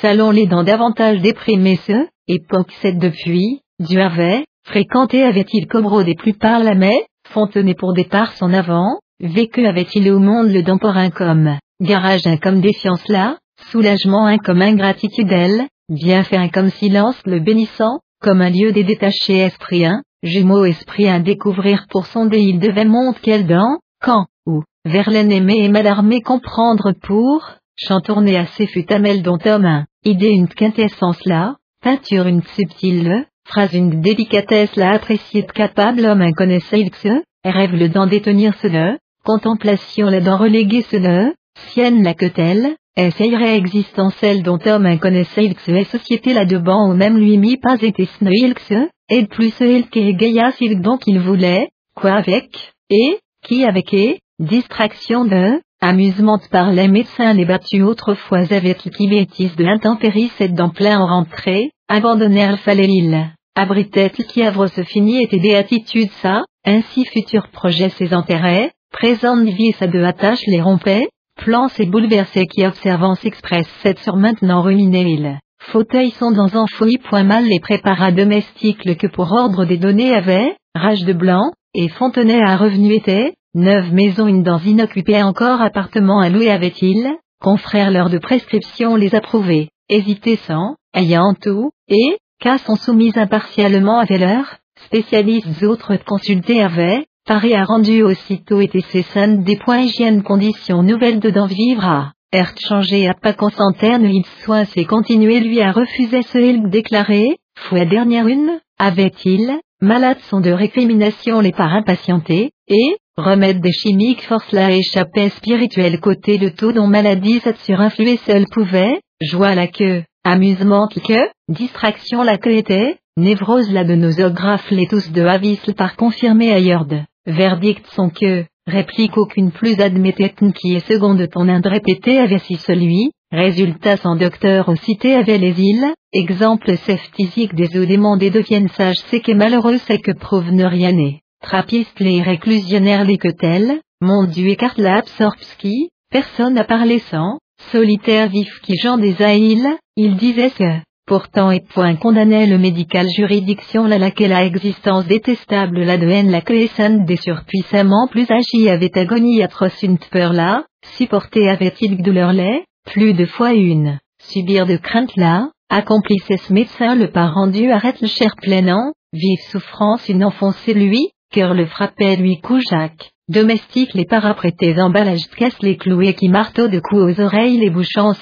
salon 0.00 0.30
les 0.30 0.46
dents 0.46 0.62
davantage 0.62 1.20
déprimés 1.20 1.80
ce, 1.86 2.06
époque 2.28 2.72
cette 2.80 2.98
depuis, 2.98 3.60
Dieu 3.80 4.00
avait, 4.00 4.44
fréquenté 4.64 5.22
avait-il 5.22 5.66
Cobro 5.66 6.02
des 6.02 6.14
plus 6.14 6.34
par 6.34 6.60
la 6.60 6.74
mai, 6.74 7.06
Fontenay 7.28 7.74
pour 7.74 7.92
départ 7.92 8.32
son 8.32 8.52
avant, 8.52 8.98
vécu 9.20 9.66
avait-il 9.66 10.10
au 10.10 10.18
monde 10.18 10.48
le 10.48 10.62
un 10.86 11.10
comme, 11.10 11.58
garage 11.80 12.26
un 12.26 12.36
comme 12.36 12.60
défiance 12.60 13.06
là, 13.08 13.38
soulagement 13.70 14.26
un 14.26 14.38
comme 14.38 14.62
ingratitude 14.62 15.30
elle, 15.30 15.66
bienfait 15.88 16.36
un 16.36 16.48
comme 16.48 16.70
silence 16.70 17.20
le 17.26 17.40
bénissant, 17.40 18.00
comme 18.22 18.40
un 18.40 18.50
lieu 18.50 18.72
des 18.72 18.84
détachés 18.84 19.38
esprit 19.38 19.84
un, 19.84 20.02
jumeau 20.22 20.64
esprit 20.64 21.08
un 21.08 21.20
découvrir 21.20 21.86
pour 21.90 22.06
sonder 22.06 22.40
il 22.40 22.58
devait 22.58 22.86
monter 22.86 23.18
quel 23.22 23.46
dent, 23.46 23.78
quand, 24.02 24.26
où, 24.46 24.62
vers 24.86 25.10
l'aimé 25.10 25.64
et 25.64 25.68
malarmé 25.68 26.20
comprendre 26.22 26.92
pour, 27.02 27.50
chantourner 27.76 28.36
assez 28.36 28.66
fut 28.66 28.90
amel 28.92 29.22
dont 29.22 29.38
homme 29.44 29.66
un, 29.66 29.86
idée 30.04 30.30
une 30.30 30.48
quintessence 30.48 31.22
là, 31.26 31.56
peinture 31.84 32.26
une 32.26 32.42
subtile, 32.56 33.26
phrase 33.46 33.74
une 33.74 34.00
délicatesse 34.00 34.74
la 34.74 34.92
appréciée 34.92 35.44
capable 35.44 36.06
homme 36.06 36.22
inconnaissait 36.22 36.80
il 36.80 36.94
se, 36.94 37.22
rêve 37.44 37.74
le 37.74 37.90
d'en 37.90 38.06
détenir 38.06 38.54
cela, 38.62 38.96
contemplation 39.22 40.06
la 40.06 40.20
d'en 40.22 40.38
reléguer 40.38 40.80
cela, 40.90 41.30
sienne 41.68 42.02
la 42.02 42.14
que 42.14 42.24
telle, 42.24 42.74
essayerait 42.96 43.58
existentielle 43.58 44.42
dont 44.42 44.58
homme 44.64 44.86
inconnaissait 44.86 45.44
il 45.44 45.58
se 45.58 45.84
société 45.84 46.32
là 46.32 46.46
ban 46.46 46.90
ou 46.90 46.94
même 46.94 47.18
lui 47.18 47.36
mis 47.36 47.58
pas 47.58 47.76
été 47.82 48.06
sne 48.06 48.30
il 48.32 48.54
se, 48.60 48.88
et 49.10 49.26
plus 49.26 49.54
il 49.60 49.86
qu'est 49.90 50.14
gaillasse 50.14 50.56
il 50.62 50.80
donc 50.80 51.02
il 51.06 51.20
voulait, 51.20 51.68
quoi 51.94 52.14
avec, 52.14 52.72
et, 52.88 53.18
qui 53.44 53.66
avec 53.66 53.92
et, 53.92 54.20
distraction 54.38 55.26
de, 55.26 55.60
Amusement 55.86 56.38
par 56.50 56.70
les 56.72 56.88
médecins 56.88 57.34
les 57.34 57.44
battus 57.44 57.82
autrefois 57.82 58.50
avec 58.50 58.78
qui 58.78 59.06
bêtise 59.06 59.54
de 59.54 59.64
l'intempérie 59.64 60.32
c'est 60.38 60.54
dans 60.54 60.70
plein 60.70 60.98
en 60.98 61.06
rentrée, 61.06 61.72
abandonnèrent 61.88 62.58
fallait 62.60 62.86
l'île, 62.86 63.30
abritait 63.54 64.10
qui 64.10 64.42
avre 64.42 64.66
se 64.66 64.82
finit 64.82 65.22
et 65.22 65.38
des 65.38 65.54
attitudes 65.54 66.10
ça, 66.22 66.44
ainsi 66.64 67.04
futur 67.04 67.48
projet 67.48 67.90
ses 67.90 68.12
intérêts, 68.12 68.72
présente 68.90 69.44
vie 69.44 69.72
sa 69.72 69.86
deux 69.86 70.04
attaches 70.04 70.46
les 70.46 70.60
rompait, 70.60 71.08
plans 71.36 71.68
et 71.78 71.86
bouleversés 71.86 72.46
qui 72.46 72.66
observant 72.66 73.14
s'expresse 73.14 73.68
cette 73.82 73.98
sur 73.98 74.16
maintenant 74.16 74.62
ruiné 74.62 75.02
il. 75.02 75.38
Fauteuils 75.60 76.10
sont 76.12 76.30
dans 76.30 76.56
un 76.56 76.66
fouillis 76.66 76.98
point 76.98 77.24
mal 77.24 77.44
les 77.44 77.60
préparats 77.60 78.12
domestiques 78.12 78.84
le 78.84 78.94
que 78.94 79.06
pour 79.06 79.32
ordre 79.32 79.64
des 79.64 79.78
données 79.78 80.14
avait, 80.14 80.56
rage 80.74 81.04
de 81.04 81.12
blanc, 81.12 81.52
et 81.74 81.88
Fontenay 81.88 82.40
à 82.40 82.56
revenu 82.56 82.92
était, 82.92 83.34
Neuf 83.54 83.92
maisons 83.92 84.26
une 84.26 84.42
dans 84.42 84.58
inoccupées 84.58 85.22
encore 85.22 85.62
appartements 85.62 86.20
à 86.20 86.28
louer 86.28 86.50
avait-il, 86.50 87.08
confrères 87.40 87.92
leurs 87.92 88.10
de 88.10 88.18
prescription 88.18 88.96
les 88.96 89.14
approuver, 89.14 89.68
hésiter 89.88 90.36
sans, 90.36 90.74
ayant 90.94 91.34
tout, 91.34 91.70
et, 91.88 92.16
cas 92.40 92.58
sont 92.58 92.76
soumis 92.76 93.12
impartialement 93.16 93.98
à 93.98 94.06
l'heure, 94.16 94.56
spécialistes 94.86 95.62
autres 95.62 95.96
consultés 95.96 96.62
avaient, 96.62 97.06
Paris 97.26 97.54
a 97.54 97.64
rendu 97.64 98.02
aussitôt 98.02 98.60
été 98.60 98.80
ses 98.80 99.02
des 99.44 99.56
points 99.56 99.80
hygiène 99.80 100.22
conditions 100.22 100.82
nouvelles 100.82 101.20
dedans 101.20 101.46
vivre 101.46 101.84
à, 101.86 102.12
changé 102.60 103.08
à 103.08 103.14
pas 103.14 103.32
consenterne 103.32 104.04
il 104.04 104.24
soin 104.44 104.64
c'est 104.64 104.84
continuer 104.84 105.40
lui 105.40 105.60
a 105.62 105.72
refusé 105.72 106.22
ce 106.22 106.38
il 106.38 106.68
déclaré, 106.68 107.38
fois 107.56 107.84
dernière 107.84 108.26
une, 108.26 108.60
avait-il, 108.78 109.58
malade 109.80 110.18
sont 110.28 110.40
de 110.40 110.50
récrimination 110.50 111.40
les 111.40 111.52
par 111.52 111.72
impatientés, 111.72 112.50
et, 112.68 112.96
remède 113.16 113.60
des 113.60 113.72
chimiques 113.72 114.22
force 114.22 114.52
la 114.52 114.72
échappée 114.72 115.30
spirituelle 115.30 116.00
côté 116.00 116.38
de 116.38 116.48
tout 116.48 116.72
dont 116.72 116.88
maladie 116.88 117.40
cette 117.40 117.58
surinfluer 117.58 118.18
seul 118.26 118.44
pouvait, 118.50 119.00
joie 119.20 119.54
la 119.54 119.68
queue, 119.68 120.02
amusement 120.24 120.88
que, 120.88 121.28
distraction 121.48 122.22
la 122.22 122.38
queue 122.38 122.56
était, 122.56 122.96
névrose 123.16 123.70
la 123.70 123.84
de 123.84 123.94
nosographes 123.94 124.70
les 124.70 124.88
tous 124.88 125.12
de 125.12 125.22
Avisle 125.22 125.74
par 125.74 125.96
confirmé 125.96 126.52
ailleurs 126.52 126.86
de, 126.86 127.00
verdict 127.26 127.86
sont 127.88 128.10
que, 128.10 128.44
réplique 128.66 129.16
aucune 129.16 129.52
plus 129.52 129.78
admettait 129.80 130.34
qui 130.54 130.74
est 130.74 130.86
seconde 130.88 131.28
ton 131.30 131.48
ind 131.48 131.66
répété 131.66 132.18
avait 132.18 132.38
si 132.38 132.56
celui, 132.56 133.10
résultat 133.30 133.96
sans 133.98 134.16
docteur 134.16 134.68
au 134.68 134.76
cité 134.76 135.14
avait 135.14 135.38
les 135.38 135.60
îles, 135.60 135.92
exemple 136.12 136.74
physique 137.16 137.54
des 137.54 137.76
eaux 137.76 137.84
demandées 137.84 138.30
deviennent 138.30 138.68
sages 138.68 139.02
c'est 139.10 139.20
que 139.20 139.32
malheureux 139.32 139.78
c'est 139.86 139.98
que 139.98 140.12
prouve 140.12 140.50
ne 140.50 140.64
rien 140.64 140.92
n'est, 140.92 141.20
trappiste 141.42 142.00
les 142.00 142.22
réclusionnaires 142.22 143.04
les 143.04 143.18
que 143.18 143.28
tels, 143.28 143.80
mon 144.00 144.24
dieu 144.24 144.48
écarte 144.48 144.78
la 144.78 144.96
absorpski, 144.96 145.90
personne 146.10 146.54
n'a 146.54 146.64
parlé 146.64 147.00
sans, 147.00 147.38
solitaire 147.70 148.28
vif 148.28 148.60
qui 148.62 148.76
Jean 148.76 148.98
des 148.98 149.22
Aïles, 149.22 149.68
il 149.96 150.16
disait 150.16 150.50
que, 150.50 150.80
pourtant 151.06 151.50
et 151.50 151.60
point 151.60 151.96
condamnait 151.96 152.46
le 152.46 152.58
médical 152.58 153.06
juridiction 153.08 153.86
la 153.86 153.98
laquelle 153.98 154.30
la 154.30 154.44
existence 154.44 155.06
détestable 155.06 155.82
la 155.82 155.98
de 155.98 156.08
haine 156.08 156.30
la 156.30 156.40
que 156.40 157.04
des 157.04 157.16
surpuissamment 157.16 158.08
plus 158.10 158.26
agi 158.30 158.68
avait 158.68 158.96
agonie 158.98 159.42
atroce 159.42 159.82
une 159.82 159.98
peur 159.98 160.32
là, 160.32 160.64
supporté 160.96 161.48
avait-il 161.48 162.02
douleur 162.02 162.32
lait, 162.32 162.64
plus 162.86 163.14
de 163.14 163.26
fois 163.26 163.52
une, 163.52 163.98
subir 164.22 164.66
de 164.66 164.76
crainte 164.76 165.16
là, 165.16 165.50
accomplissait 165.68 166.38
ce 166.38 166.52
médecin 166.52 166.94
le 166.94 167.10
pas 167.10 167.28
rendu 167.28 167.70
arrête 167.70 168.00
le 168.00 168.08
cher 168.08 168.34
pleinant, 168.40 168.92
vive 169.12 169.40
souffrance 169.50 170.08
une 170.08 170.24
enfoncée 170.24 170.74
lui, 170.74 171.10
cœur 171.32 171.54
le 171.54 171.66
frappait 171.66 172.16
lui 172.16 172.40
coujac. 172.40 173.10
Domestique 173.30 173.94
les 173.94 174.04
paraprétés 174.04 174.78
emballages 174.78 175.30
casse 175.34 175.58
les 175.62 175.78
cloués 175.78 176.12
qui 176.12 176.28
marteau 176.28 176.68
de 176.68 176.78
coups 176.78 177.00
aux 177.00 177.20
oreilles 177.22 177.56
les 177.56 177.70
bouchons 177.70 178.12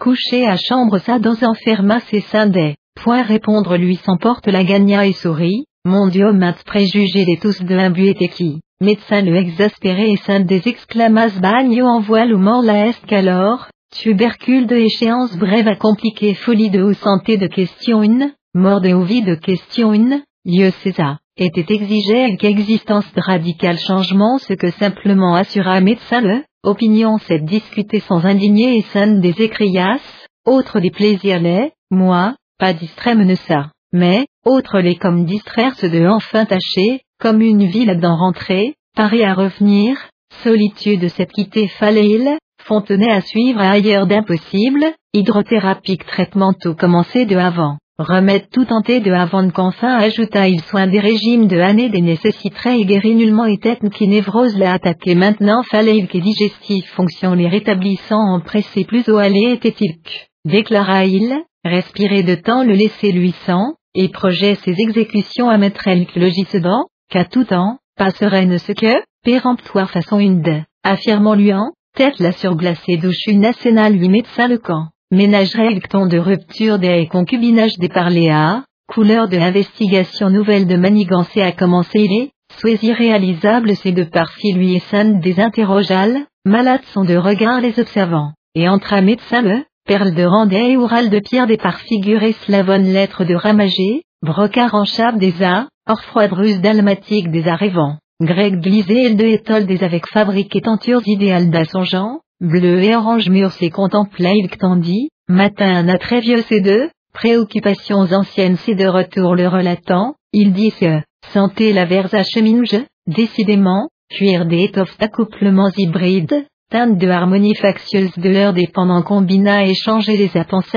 couché 0.00 0.48
à 0.48 0.56
chambre 0.56 0.98
sa 0.98 1.20
dos 1.20 1.44
enferma 1.44 2.00
ses 2.00 2.24
des 2.46 2.74
Point 2.96 3.22
répondre 3.22 3.76
lui 3.76 3.94
s'emporte 3.94 4.48
la 4.48 4.64
gagna 4.64 5.06
et 5.06 5.12
sourit, 5.12 5.66
mon 5.84 6.08
dieu 6.08 6.32
maintes 6.32 6.64
préjugés 6.64 7.24
les 7.24 7.36
tous 7.36 7.62
de 7.62 8.20
et 8.20 8.28
qui, 8.28 8.60
médecin 8.80 9.22
le 9.22 9.36
exaspéré 9.36 10.10
et 10.10 10.16
saint 10.16 10.40
des 10.40 10.66
exclamas 10.66 11.38
bagno 11.40 11.86
en 11.86 12.00
voile 12.00 12.34
ou 12.34 12.38
mort 12.38 12.62
la 12.62 12.88
est 12.88 13.06
qu'alors, 13.06 13.68
tubercule 13.96 14.66
de 14.66 14.74
échéance 14.74 15.38
brève 15.38 15.68
à 15.68 15.76
compliquer 15.76 16.34
folie 16.34 16.70
de 16.70 16.82
haut 16.82 16.94
santé 16.94 17.36
de 17.36 17.46
question 17.46 18.02
une, 18.02 18.32
mort 18.54 18.80
de 18.80 19.04
vie 19.04 19.22
de 19.22 19.36
question 19.36 19.92
une, 19.92 20.24
lieu 20.44 20.72
César, 20.82 21.18
était 21.38 21.74
exigé 21.74 22.24
avec 22.24 22.44
existence 22.44 23.10
de 23.14 23.20
radical 23.20 23.78
changement 23.78 24.38
ce 24.38 24.54
que 24.54 24.70
simplement 24.70 25.34
assura 25.34 25.80
médecin 25.80 26.20
le, 26.20 26.42
Opinion 26.64 27.18
cette 27.18 27.44
discutée 27.44 28.00
sans 28.00 28.26
indigner 28.26 28.78
et 28.78 28.82
saine 28.82 29.20
des 29.20 29.40
écriasses, 29.42 30.26
autre 30.44 30.80
des 30.80 30.90
plaisirs 30.90 31.40
les, 31.40 31.70
moi, 31.90 32.34
pas 32.58 32.72
distrait 32.72 33.14
ne 33.14 33.36
ça, 33.36 33.70
mais, 33.92 34.26
autre 34.44 34.80
les 34.80 34.96
comme 34.96 35.24
distraire 35.24 35.76
se 35.76 35.86
de 35.86 36.04
enfin 36.06 36.46
tâcher, 36.46 37.02
comme 37.20 37.42
une 37.42 37.64
ville 37.66 37.98
d'en 38.00 38.16
rentrer, 38.16 38.74
paré 38.96 39.24
à 39.24 39.34
revenir, 39.34 39.96
solitude 40.42 41.08
cette 41.08 41.30
quitter 41.32 41.68
fallait-il, 41.68 42.36
Fontenay 42.64 43.10
à 43.10 43.20
suivre 43.20 43.60
ailleurs 43.60 44.08
d'impossible, 44.08 44.84
hydrothérapique 45.14 46.04
traitement 46.06 46.52
tout 46.60 46.74
commencé 46.74 47.24
de 47.24 47.36
avant. 47.36 47.78
Remède 47.98 48.48
tout 48.52 48.64
tenté 48.64 49.00
de 49.00 49.10
avant 49.10 49.50
qu'enfin 49.50 49.96
ajouta-il 49.96 50.60
soin 50.60 50.86
des 50.86 51.00
régimes 51.00 51.48
de 51.48 51.58
années 51.58 51.88
des 51.88 52.00
nécessiterait 52.00 52.78
et 52.78 52.84
guérit 52.84 53.16
nullement 53.16 53.46
et 53.46 53.58
tête 53.58 53.80
qui 53.90 54.06
névrose 54.06 54.56
l'a 54.56 54.74
attaqué 54.74 55.16
maintenant 55.16 55.64
fallait-il 55.64 56.06
que 56.06 56.18
digestif 56.18 56.88
fonction 56.92 57.34
les 57.34 57.48
rétablissant 57.48 58.20
en 58.20 58.38
pressé 58.38 58.84
plus 58.84 59.08
au 59.08 59.16
aller 59.16 59.50
était-il 59.52 59.96
déclara-il, 60.44 61.34
respirer 61.64 62.22
de 62.22 62.36
temps 62.36 62.62
le 62.62 62.74
laisser 62.74 63.10
lui 63.10 63.34
sans, 63.44 63.74
et 63.96 64.08
projet 64.08 64.54
ses 64.54 64.80
exécutions 64.80 65.48
à 65.48 65.58
mettre 65.58 65.88
elle 65.88 66.06
logissement, 66.14 66.86
qu'à 67.10 67.24
tout 67.24 67.44
temps, 67.44 67.78
pas 67.96 68.12
sereine 68.12 68.58
ce 68.58 68.70
que, 68.70 68.94
péremptoire 69.24 69.90
façon 69.90 70.20
une 70.20 70.40
de, 70.40 70.60
affirmant 70.84 71.34
lui 71.34 71.52
en, 71.52 71.72
tête 71.96 72.20
la 72.20 72.30
surglacée 72.30 72.96
douche 72.96 73.26
une 73.26 73.44
asséna 73.44 73.90
lui 73.90 74.08
médecin 74.08 74.46
le 74.46 74.58
camp. 74.58 74.86
Ménagerait 75.10 75.80
ton 75.88 76.06
de 76.06 76.18
rupture 76.18 76.78
des 76.78 77.06
concubinages 77.06 77.78
des 77.78 77.88
parléas, 77.88 78.64
couleur 78.92 79.26
de 79.26 79.38
investigation 79.38 80.28
nouvelle 80.28 80.66
de 80.66 80.76
manigancé 80.76 81.40
a 81.40 81.52
commencé 81.52 82.06
les, 82.06 82.30
souhaits 82.60 82.82
irréalisables 82.82 83.74
c'est 83.76 83.92
de 83.92 84.04
parfi 84.04 84.52
lui 84.52 84.74
et 84.74 84.80
san 84.80 85.18
des 85.20 85.40
interrogeales, 85.40 86.26
malades 86.44 86.84
sont 86.92 87.06
de 87.06 87.16
regard 87.16 87.62
les 87.62 87.80
observants, 87.80 88.32
et 88.54 88.68
entre 88.68 88.92
un 88.92 89.00
médecin 89.00 89.40
le, 89.40 89.64
perle 89.86 90.14
de 90.14 90.24
randais 90.24 90.72
et 90.72 90.76
oral 90.76 91.08
de 91.08 91.20
pierre 91.20 91.46
des 91.46 91.56
parfigurés 91.56 92.36
slavonnes 92.44 92.92
lettres 92.92 93.24
de 93.24 93.34
ramagé, 93.34 94.02
brocard 94.20 94.74
en 94.74 94.84
chape 94.84 95.16
des 95.16 95.42
a, 95.42 95.68
orfroidrus 95.88 96.60
dalmatique 96.60 97.30
des 97.30 97.48
arrivants, 97.48 97.96
grec 98.20 98.56
glisé 98.60 99.04
et 99.06 99.14
de 99.14 99.24
étole 99.24 99.64
des 99.64 99.82
avec 99.82 100.06
fabrique 100.06 100.54
et 100.54 100.60
tentures 100.60 101.00
idéales 101.06 101.50
genre 101.84 102.20
bleu 102.40 102.82
et 102.82 102.94
orange 102.94 103.28
mûr 103.28 103.50
c'est 103.52 103.70
contempla 103.70 104.32
il 104.34 104.48
tandis, 104.50 105.10
matin 105.28 105.88
un 105.88 105.98
très 105.98 106.20
vieux 106.20 106.42
c'est 106.48 106.60
deux, 106.60 106.90
préoccupations 107.12 108.12
anciennes 108.12 108.56
c'est 108.56 108.74
de 108.74 108.86
retour 108.86 109.34
le 109.34 109.48
relatant, 109.48 110.14
il 110.32 110.52
dit 110.52 110.72
que, 110.72 111.00
santé 111.32 111.72
la 111.72 111.84
versa 111.84 112.22
cheminge, 112.22 112.76
décidément, 113.06 113.88
cuir 114.10 114.46
des 114.46 114.64
étoffes 114.64 114.96
d'accouplements 114.98 115.70
hybrides, 115.76 116.46
teinte 116.70 116.98
de 116.98 117.08
harmonie 117.08 117.54
factieuse 117.54 118.12
de 118.16 118.30
l'heure 118.30 118.52
dépendant 118.52 119.02
combina 119.02 119.64
et 119.64 119.74
changer 119.74 120.16
les 120.16 120.30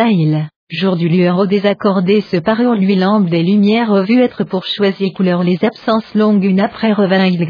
il 0.10 0.48
Jour 0.72 0.96
du 0.96 1.10
lueur 1.10 1.38
au 1.38 1.48
désaccordé 1.48 2.22
se 2.22 2.38
parurent 2.38 2.76
lui 2.76 2.96
lampe 2.96 3.30
des 3.30 3.44
lumières 3.44 3.90
revues 3.90 4.22
être 4.22 4.46
pour 4.46 4.64
choisir 4.66 5.12
couleur 5.14 5.44
les 5.44 5.60
absences 5.66 6.16
longues 6.16 6.46
une 6.46 6.62
après 6.62 6.94
revint 6.94 7.26
il 7.26 7.46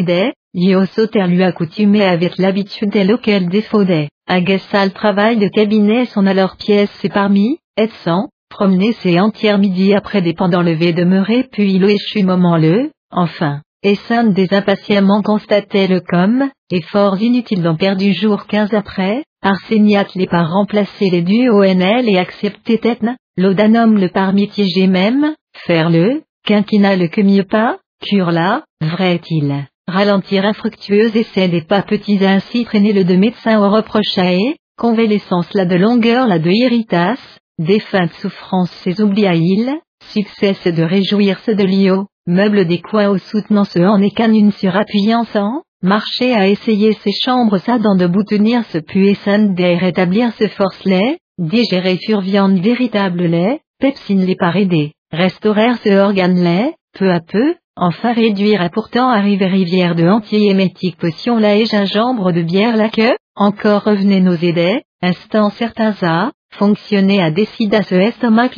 Lio 0.56 0.86
Sauter 0.86 1.28
lui 1.28 1.44
accoutumé 1.44 2.04
avec 2.04 2.40
l'habitude 2.40 2.96
et 2.96 3.14
auquel 3.14 3.48
défaudait, 3.48 4.10
le 4.28 4.90
travail 4.90 5.38
de 5.38 5.48
cabinet 5.50 6.06
son 6.06 6.26
alors 6.26 6.58
pièce 6.58 6.90
et 7.06 7.10
parmi, 7.10 7.60
sans, 8.04 8.30
promener 8.50 8.94
ses 8.94 9.20
entières 9.20 9.60
midi 9.60 9.94
après 9.94 10.24
dépendant 10.24 10.64
levé 10.64 10.92
demeurer 10.92 11.44
puis 11.44 11.74
il 11.74 11.84
échu 11.84 12.24
moment 12.24 12.58
le, 12.58 12.90
enfin, 13.12 13.62
et 13.84 13.98
des 14.34 14.48
impatiemment 14.52 15.22
constatait 15.22 15.88
le 15.88 16.00
comme, 16.00 16.50
et 16.72 16.82
fort 16.82 17.22
inutile 17.22 17.62
d'en 17.62 17.76
perdu 17.76 18.14
jour 18.14 18.48
quinze 18.48 18.74
après, 18.74 19.24
Arseniat 19.44 20.08
les 20.16 20.28
par 20.28 20.52
remplacer 20.52 21.10
les 21.10 21.24
du 21.24 21.50
ONL 21.50 22.08
et 22.08 22.18
accepter 22.18 22.78
tetne, 22.78 23.18
l'odanum 23.38 23.98
le 23.98 24.10
par 24.10 24.34
mitigé 24.34 24.88
même, 24.88 25.34
faire 25.66 25.90
le, 25.90 26.22
quinquina 26.46 26.96
le 26.96 27.08
que 27.08 27.22
mieux 27.22 27.46
pas, 27.46 27.80
cure 28.02 28.32
là, 28.32 28.64
vrai 28.82 29.16
est-il 29.16 29.66
ralentir 29.88 30.46
infructueux 30.46 31.16
essai 31.16 31.48
des 31.48 31.62
pas 31.62 31.82
petits 31.82 32.26
ainsi 32.26 32.64
traîner 32.66 32.94
le 32.94 33.04
de 33.04 33.16
médecin 33.16 33.60
au 33.60 33.70
reprochae, 33.70 34.56
convalescence 34.78 35.54
la 35.54 35.66
de 35.66 35.76
longueur 35.76 36.28
la 36.28 36.40
de 36.40 36.50
irritas, 36.50 37.18
défunte 37.60 38.14
souffrance 38.14 38.72
ses 38.84 39.02
oubliaïles, 39.02 39.74
succès 40.14 40.72
de 40.72 40.84
réjouir-se 40.84 41.52
de 41.52 41.64
l'io, 41.64 42.08
meuble 42.26 42.66
des 42.66 42.80
coins 42.80 43.10
au 43.10 43.18
soutenant 43.18 43.66
ce 43.66 43.80
en 43.80 44.02
écan 44.02 44.32
une 44.32 44.52
sur 44.52 44.76
appuyant 44.76 45.26
sans, 45.26 45.64
marcher 45.82 46.34
à 46.34 46.48
essayer 46.48 46.94
ses 46.94 47.12
chambres 47.24 47.58
ça 47.58 47.78
dans 47.78 47.96
de 47.96 48.08
tenir 48.24 48.64
ce 48.66 48.78
puissant 48.78 49.54
des 49.54 49.76
rétablir 49.76 50.32
ce 50.34 50.48
force-lait, 50.48 51.18
digérer 51.38 51.98
sur 51.98 52.22
viande 52.22 52.60
véritable 52.60 53.26
lait, 53.26 53.60
pepsine 53.80 54.26
les 54.26 54.36
par 54.36 54.56
aider, 54.56 54.94
restaurer 55.12 55.74
ce 55.84 55.90
organe 55.90 56.44
lait, 56.44 56.74
peu 56.98 57.12
à 57.12 57.20
peu, 57.20 57.56
Enfin 57.78 58.12
réduire 58.12 58.62
à 58.62 58.70
pourtant 58.70 59.10
arriver 59.10 59.48
rivière 59.48 59.96
de 59.96 60.06
anti-émétique 60.06 60.98
potion 60.98 61.38
la 61.38 61.56
et 61.56 61.66
gingembre 61.66 62.34
de 62.34 62.42
bière 62.42 62.76
la 62.76 62.90
que, 62.90 63.16
encore 63.36 63.84
revenez 63.86 64.20
nos 64.20 64.36
aidés, 64.36 64.84
instant 65.02 65.50
certains 65.52 65.96
a, 66.02 66.32
fonctionner 66.52 67.24
à 67.24 67.32
décida 67.32 67.82
ce 67.82 67.96
estomac 67.96 68.52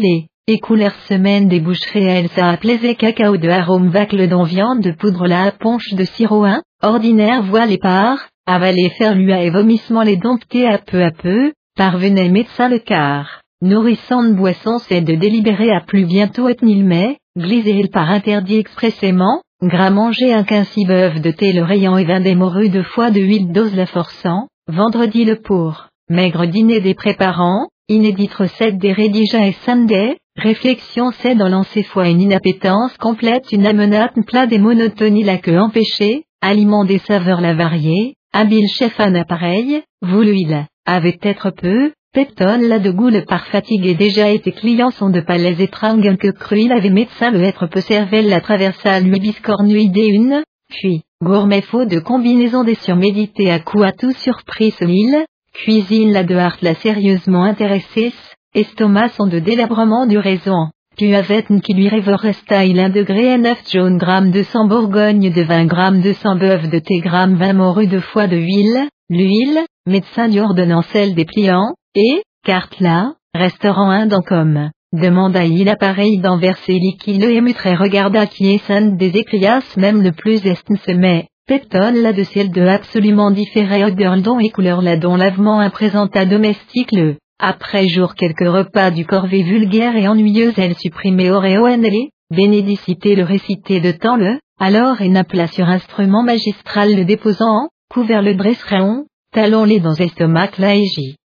écoulèrent 0.48 1.00
semaine 1.08 1.48
des 1.48 1.62
boucheries 1.62 2.04
elle 2.04 2.28
ça 2.28 2.50
a 2.50 2.58
plaisé 2.58 2.96
cacao 2.96 3.38
de 3.38 3.48
arôme 3.48 3.88
vacle 3.88 4.28
dont 4.28 4.44
viande 4.44 4.82
de 4.82 4.92
poudre 4.92 5.26
la 5.26 5.54
ponche 5.54 5.94
de 5.94 6.04
sirop 6.04 6.46
ordinaire 6.82 7.44
voile 7.44 7.70
les 7.70 7.78
parts, 7.78 8.28
avaler 8.46 8.90
faire 8.98 9.16
lui 9.16 9.32
et 9.32 9.50
vomissement 9.50 10.02
les 10.02 10.18
dompter 10.18 10.68
à 10.68 10.80
peu 10.80 11.02
à 11.02 11.12
peu, 11.12 11.54
parvenait 11.78 12.28
médecin 12.28 12.68
le 12.68 12.80
quart, 12.80 13.40
nourrissante 13.62 14.36
boisson 14.36 14.80
c'est 14.80 15.00
de 15.00 15.16
délibérer 15.16 15.72
à 15.72 15.80
plus 15.80 16.06
bientôt 16.06 16.50
et 16.50 16.58
mai, 16.62 17.18
Glisé 17.38 17.72
il 17.72 17.90
par 17.90 18.12
interdit 18.12 18.58
expressément, 18.58 19.42
gras 19.64 19.92
manger 19.92 20.34
un 20.34 20.44
quinci 20.44 20.86
bœuf 20.86 21.22
de 21.22 21.32
thé 21.32 21.54
le 21.54 21.64
rayant 21.64 21.98
et 21.98 22.04
vin 22.04 22.20
des 22.20 22.36
morues 22.36 22.70
de 22.70 22.84
foie 22.84 23.12
de 23.12 23.22
huile 23.22 23.54
dose 23.54 23.76
la 23.76 23.86
forçant, 23.86 24.50
vendredi 24.68 25.24
le 25.24 25.38
pour. 25.38 25.88
maigre 26.10 26.46
dîner 26.46 26.82
des 26.82 26.94
préparants, 26.96 27.70
inédite 27.88 28.34
recette 28.34 28.78
des 28.78 28.92
rédigés 28.92 29.48
et 29.48 29.54
Sunday, 29.64 30.18
réflexion 30.36 31.12
c'est 31.20 31.36
dans 31.36 31.50
lancer 31.50 31.84
foi 31.84 32.10
une 32.10 32.22
inappétence 32.22 32.98
complète 32.98 33.52
une 33.52 33.66
amenate 33.66 34.16
plat 34.26 34.48
des 34.48 34.60
monotonies 34.60 35.24
la 35.24 35.38
queue 35.38 35.60
empêchée, 35.60 36.26
aliment 36.42 36.86
des 36.86 37.00
saveurs 37.00 37.42
la 37.42 37.54
variée, 37.54 38.16
habile 38.34 38.68
chef 38.68 39.00
un 39.00 39.16
appareil, 39.16 39.84
voulu 40.02 40.36
il, 40.36 40.66
avait 40.86 41.20
être 41.22 41.52
peu, 41.52 41.92
Pepton 42.14 42.60
la 42.62 42.80
de 42.80 42.92
goule 42.92 43.26
par 43.26 43.48
fatigue 43.48 43.86
et 43.86 43.96
déjà 43.96 44.30
été 44.30 44.52
client 44.52 44.92
son 44.92 45.10
de 45.10 45.22
palais 45.22 45.56
étrange 45.64 46.18
que 46.18 46.32
cru 46.32 46.60
il 46.60 46.72
avait 46.72 46.90
médecin 46.90 47.32
le 47.32 47.44
être 47.44 47.68
peu 47.68 47.82
cervelle 47.82 48.30
la 48.30 48.42
traversa 48.42 49.00
lui 49.00 49.20
biscornuidé 49.20 50.08
une, 50.08 50.44
puis, 50.70 51.04
gourmet 51.24 51.62
faux 51.62 51.86
de 51.86 52.00
combinaison 52.00 52.64
des 52.64 52.76
surmédités 52.76 53.52
à 53.52 53.60
coup 53.60 53.84
à 53.84 53.92
tout 53.92 54.12
surpris 54.12 54.72
ce 54.72 54.86
l'île, 54.86 55.26
cuisine 55.54 56.12
la 56.12 56.24
de 56.24 56.36
hart 56.36 56.62
la 56.62 56.76
sérieusement 56.76 57.44
intéressée, 57.44 58.12
estomac 58.56 59.10
son 59.10 59.28
de 59.28 59.40
délabrement 59.40 60.06
du 60.06 60.18
raison, 60.18 60.68
puis 60.96 61.16
avait 61.16 61.46
qui 61.64 61.74
lui 61.74 61.90
resta 61.90 62.66
il 62.66 62.80
un 62.80 62.90
degré 62.90 63.34
et 63.34 63.38
9 63.38 63.58
jaune 63.72 63.98
gramme 63.98 64.32
de 64.32 64.44
sang 64.44 64.68
bourgogne 64.68 65.32
de 65.32 65.42
20 65.42 65.66
grammes 65.66 66.02
de 66.02 66.14
sang 66.14 66.36
bœuf 66.36 66.70
de 66.70 66.80
thé 66.80 67.00
gramme 67.00 67.36
20 67.36 67.54
morue 67.54 67.88
de 67.88 68.00
foie 68.00 68.28
de 68.28 68.38
huile, 68.38 68.88
l'huile, 69.10 69.60
médecin 69.88 70.30
du 70.30 70.40
ordonnancelle 70.40 71.16
des 71.16 71.26
pliants, 71.26 71.74
et, 71.96 72.22
carte 72.46 72.80
là, 72.80 73.14
restaurant 73.34 73.90
Indancom, 73.90 74.70
demanda 74.94 75.46
il 75.46 75.68
appareil 75.70 76.20
d'enverser 76.20 76.74
liquide 76.74 77.24
et 77.24 77.54
très 77.54 77.76
regarda 77.76 78.28
qui 78.28 78.54
est 78.54 78.64
sainte 78.66 78.98
des 78.98 79.18
écrias 79.18 79.64
même 79.78 80.04
le 80.04 80.12
plus 80.12 80.46
est 80.46 80.56
se 80.56 80.92
met, 80.92 81.28
pepton 81.48 81.94
la 81.96 82.14
de 82.14 82.24
ciel 82.24 82.52
de 82.52 82.62
absolument 82.62 83.32
différé 83.32 83.84
odeur 83.84 84.16
et 84.40 84.50
couleur 84.50 84.84
la 84.84 84.96
dont 84.98 85.16
lavement 85.16 85.60
imprésenta 85.60 86.26
domestique 86.26 86.92
le, 86.92 87.16
après 87.46 87.90
jour 87.90 88.16
quelques 88.16 88.48
repas 88.48 88.90
du 88.90 89.06
corvée 89.06 89.44
vulgaire 89.44 89.98
et 89.98 90.08
ennuyeuse 90.08 90.54
elle 90.58 90.76
supprimait 90.76 91.30
auréoanelé, 91.30 92.10
bénédicité 92.32 93.16
le 93.16 93.24
récité 93.24 93.82
de 93.82 93.92
temps 93.92 94.16
le, 94.16 94.40
alors 94.62 95.02
et 95.02 95.10
n'appela 95.10 95.48
sur 95.48 95.68
instrument 95.68 96.24
magistral 96.24 96.96
le 96.96 97.04
déposant, 97.04 97.68
couvert 97.94 98.22
le 98.22 98.36
dresseréon, 98.36 99.06
talon 99.34 99.66
les 99.66 99.82
dans 99.82 99.94
estomac 99.94 100.52
la 100.58 100.76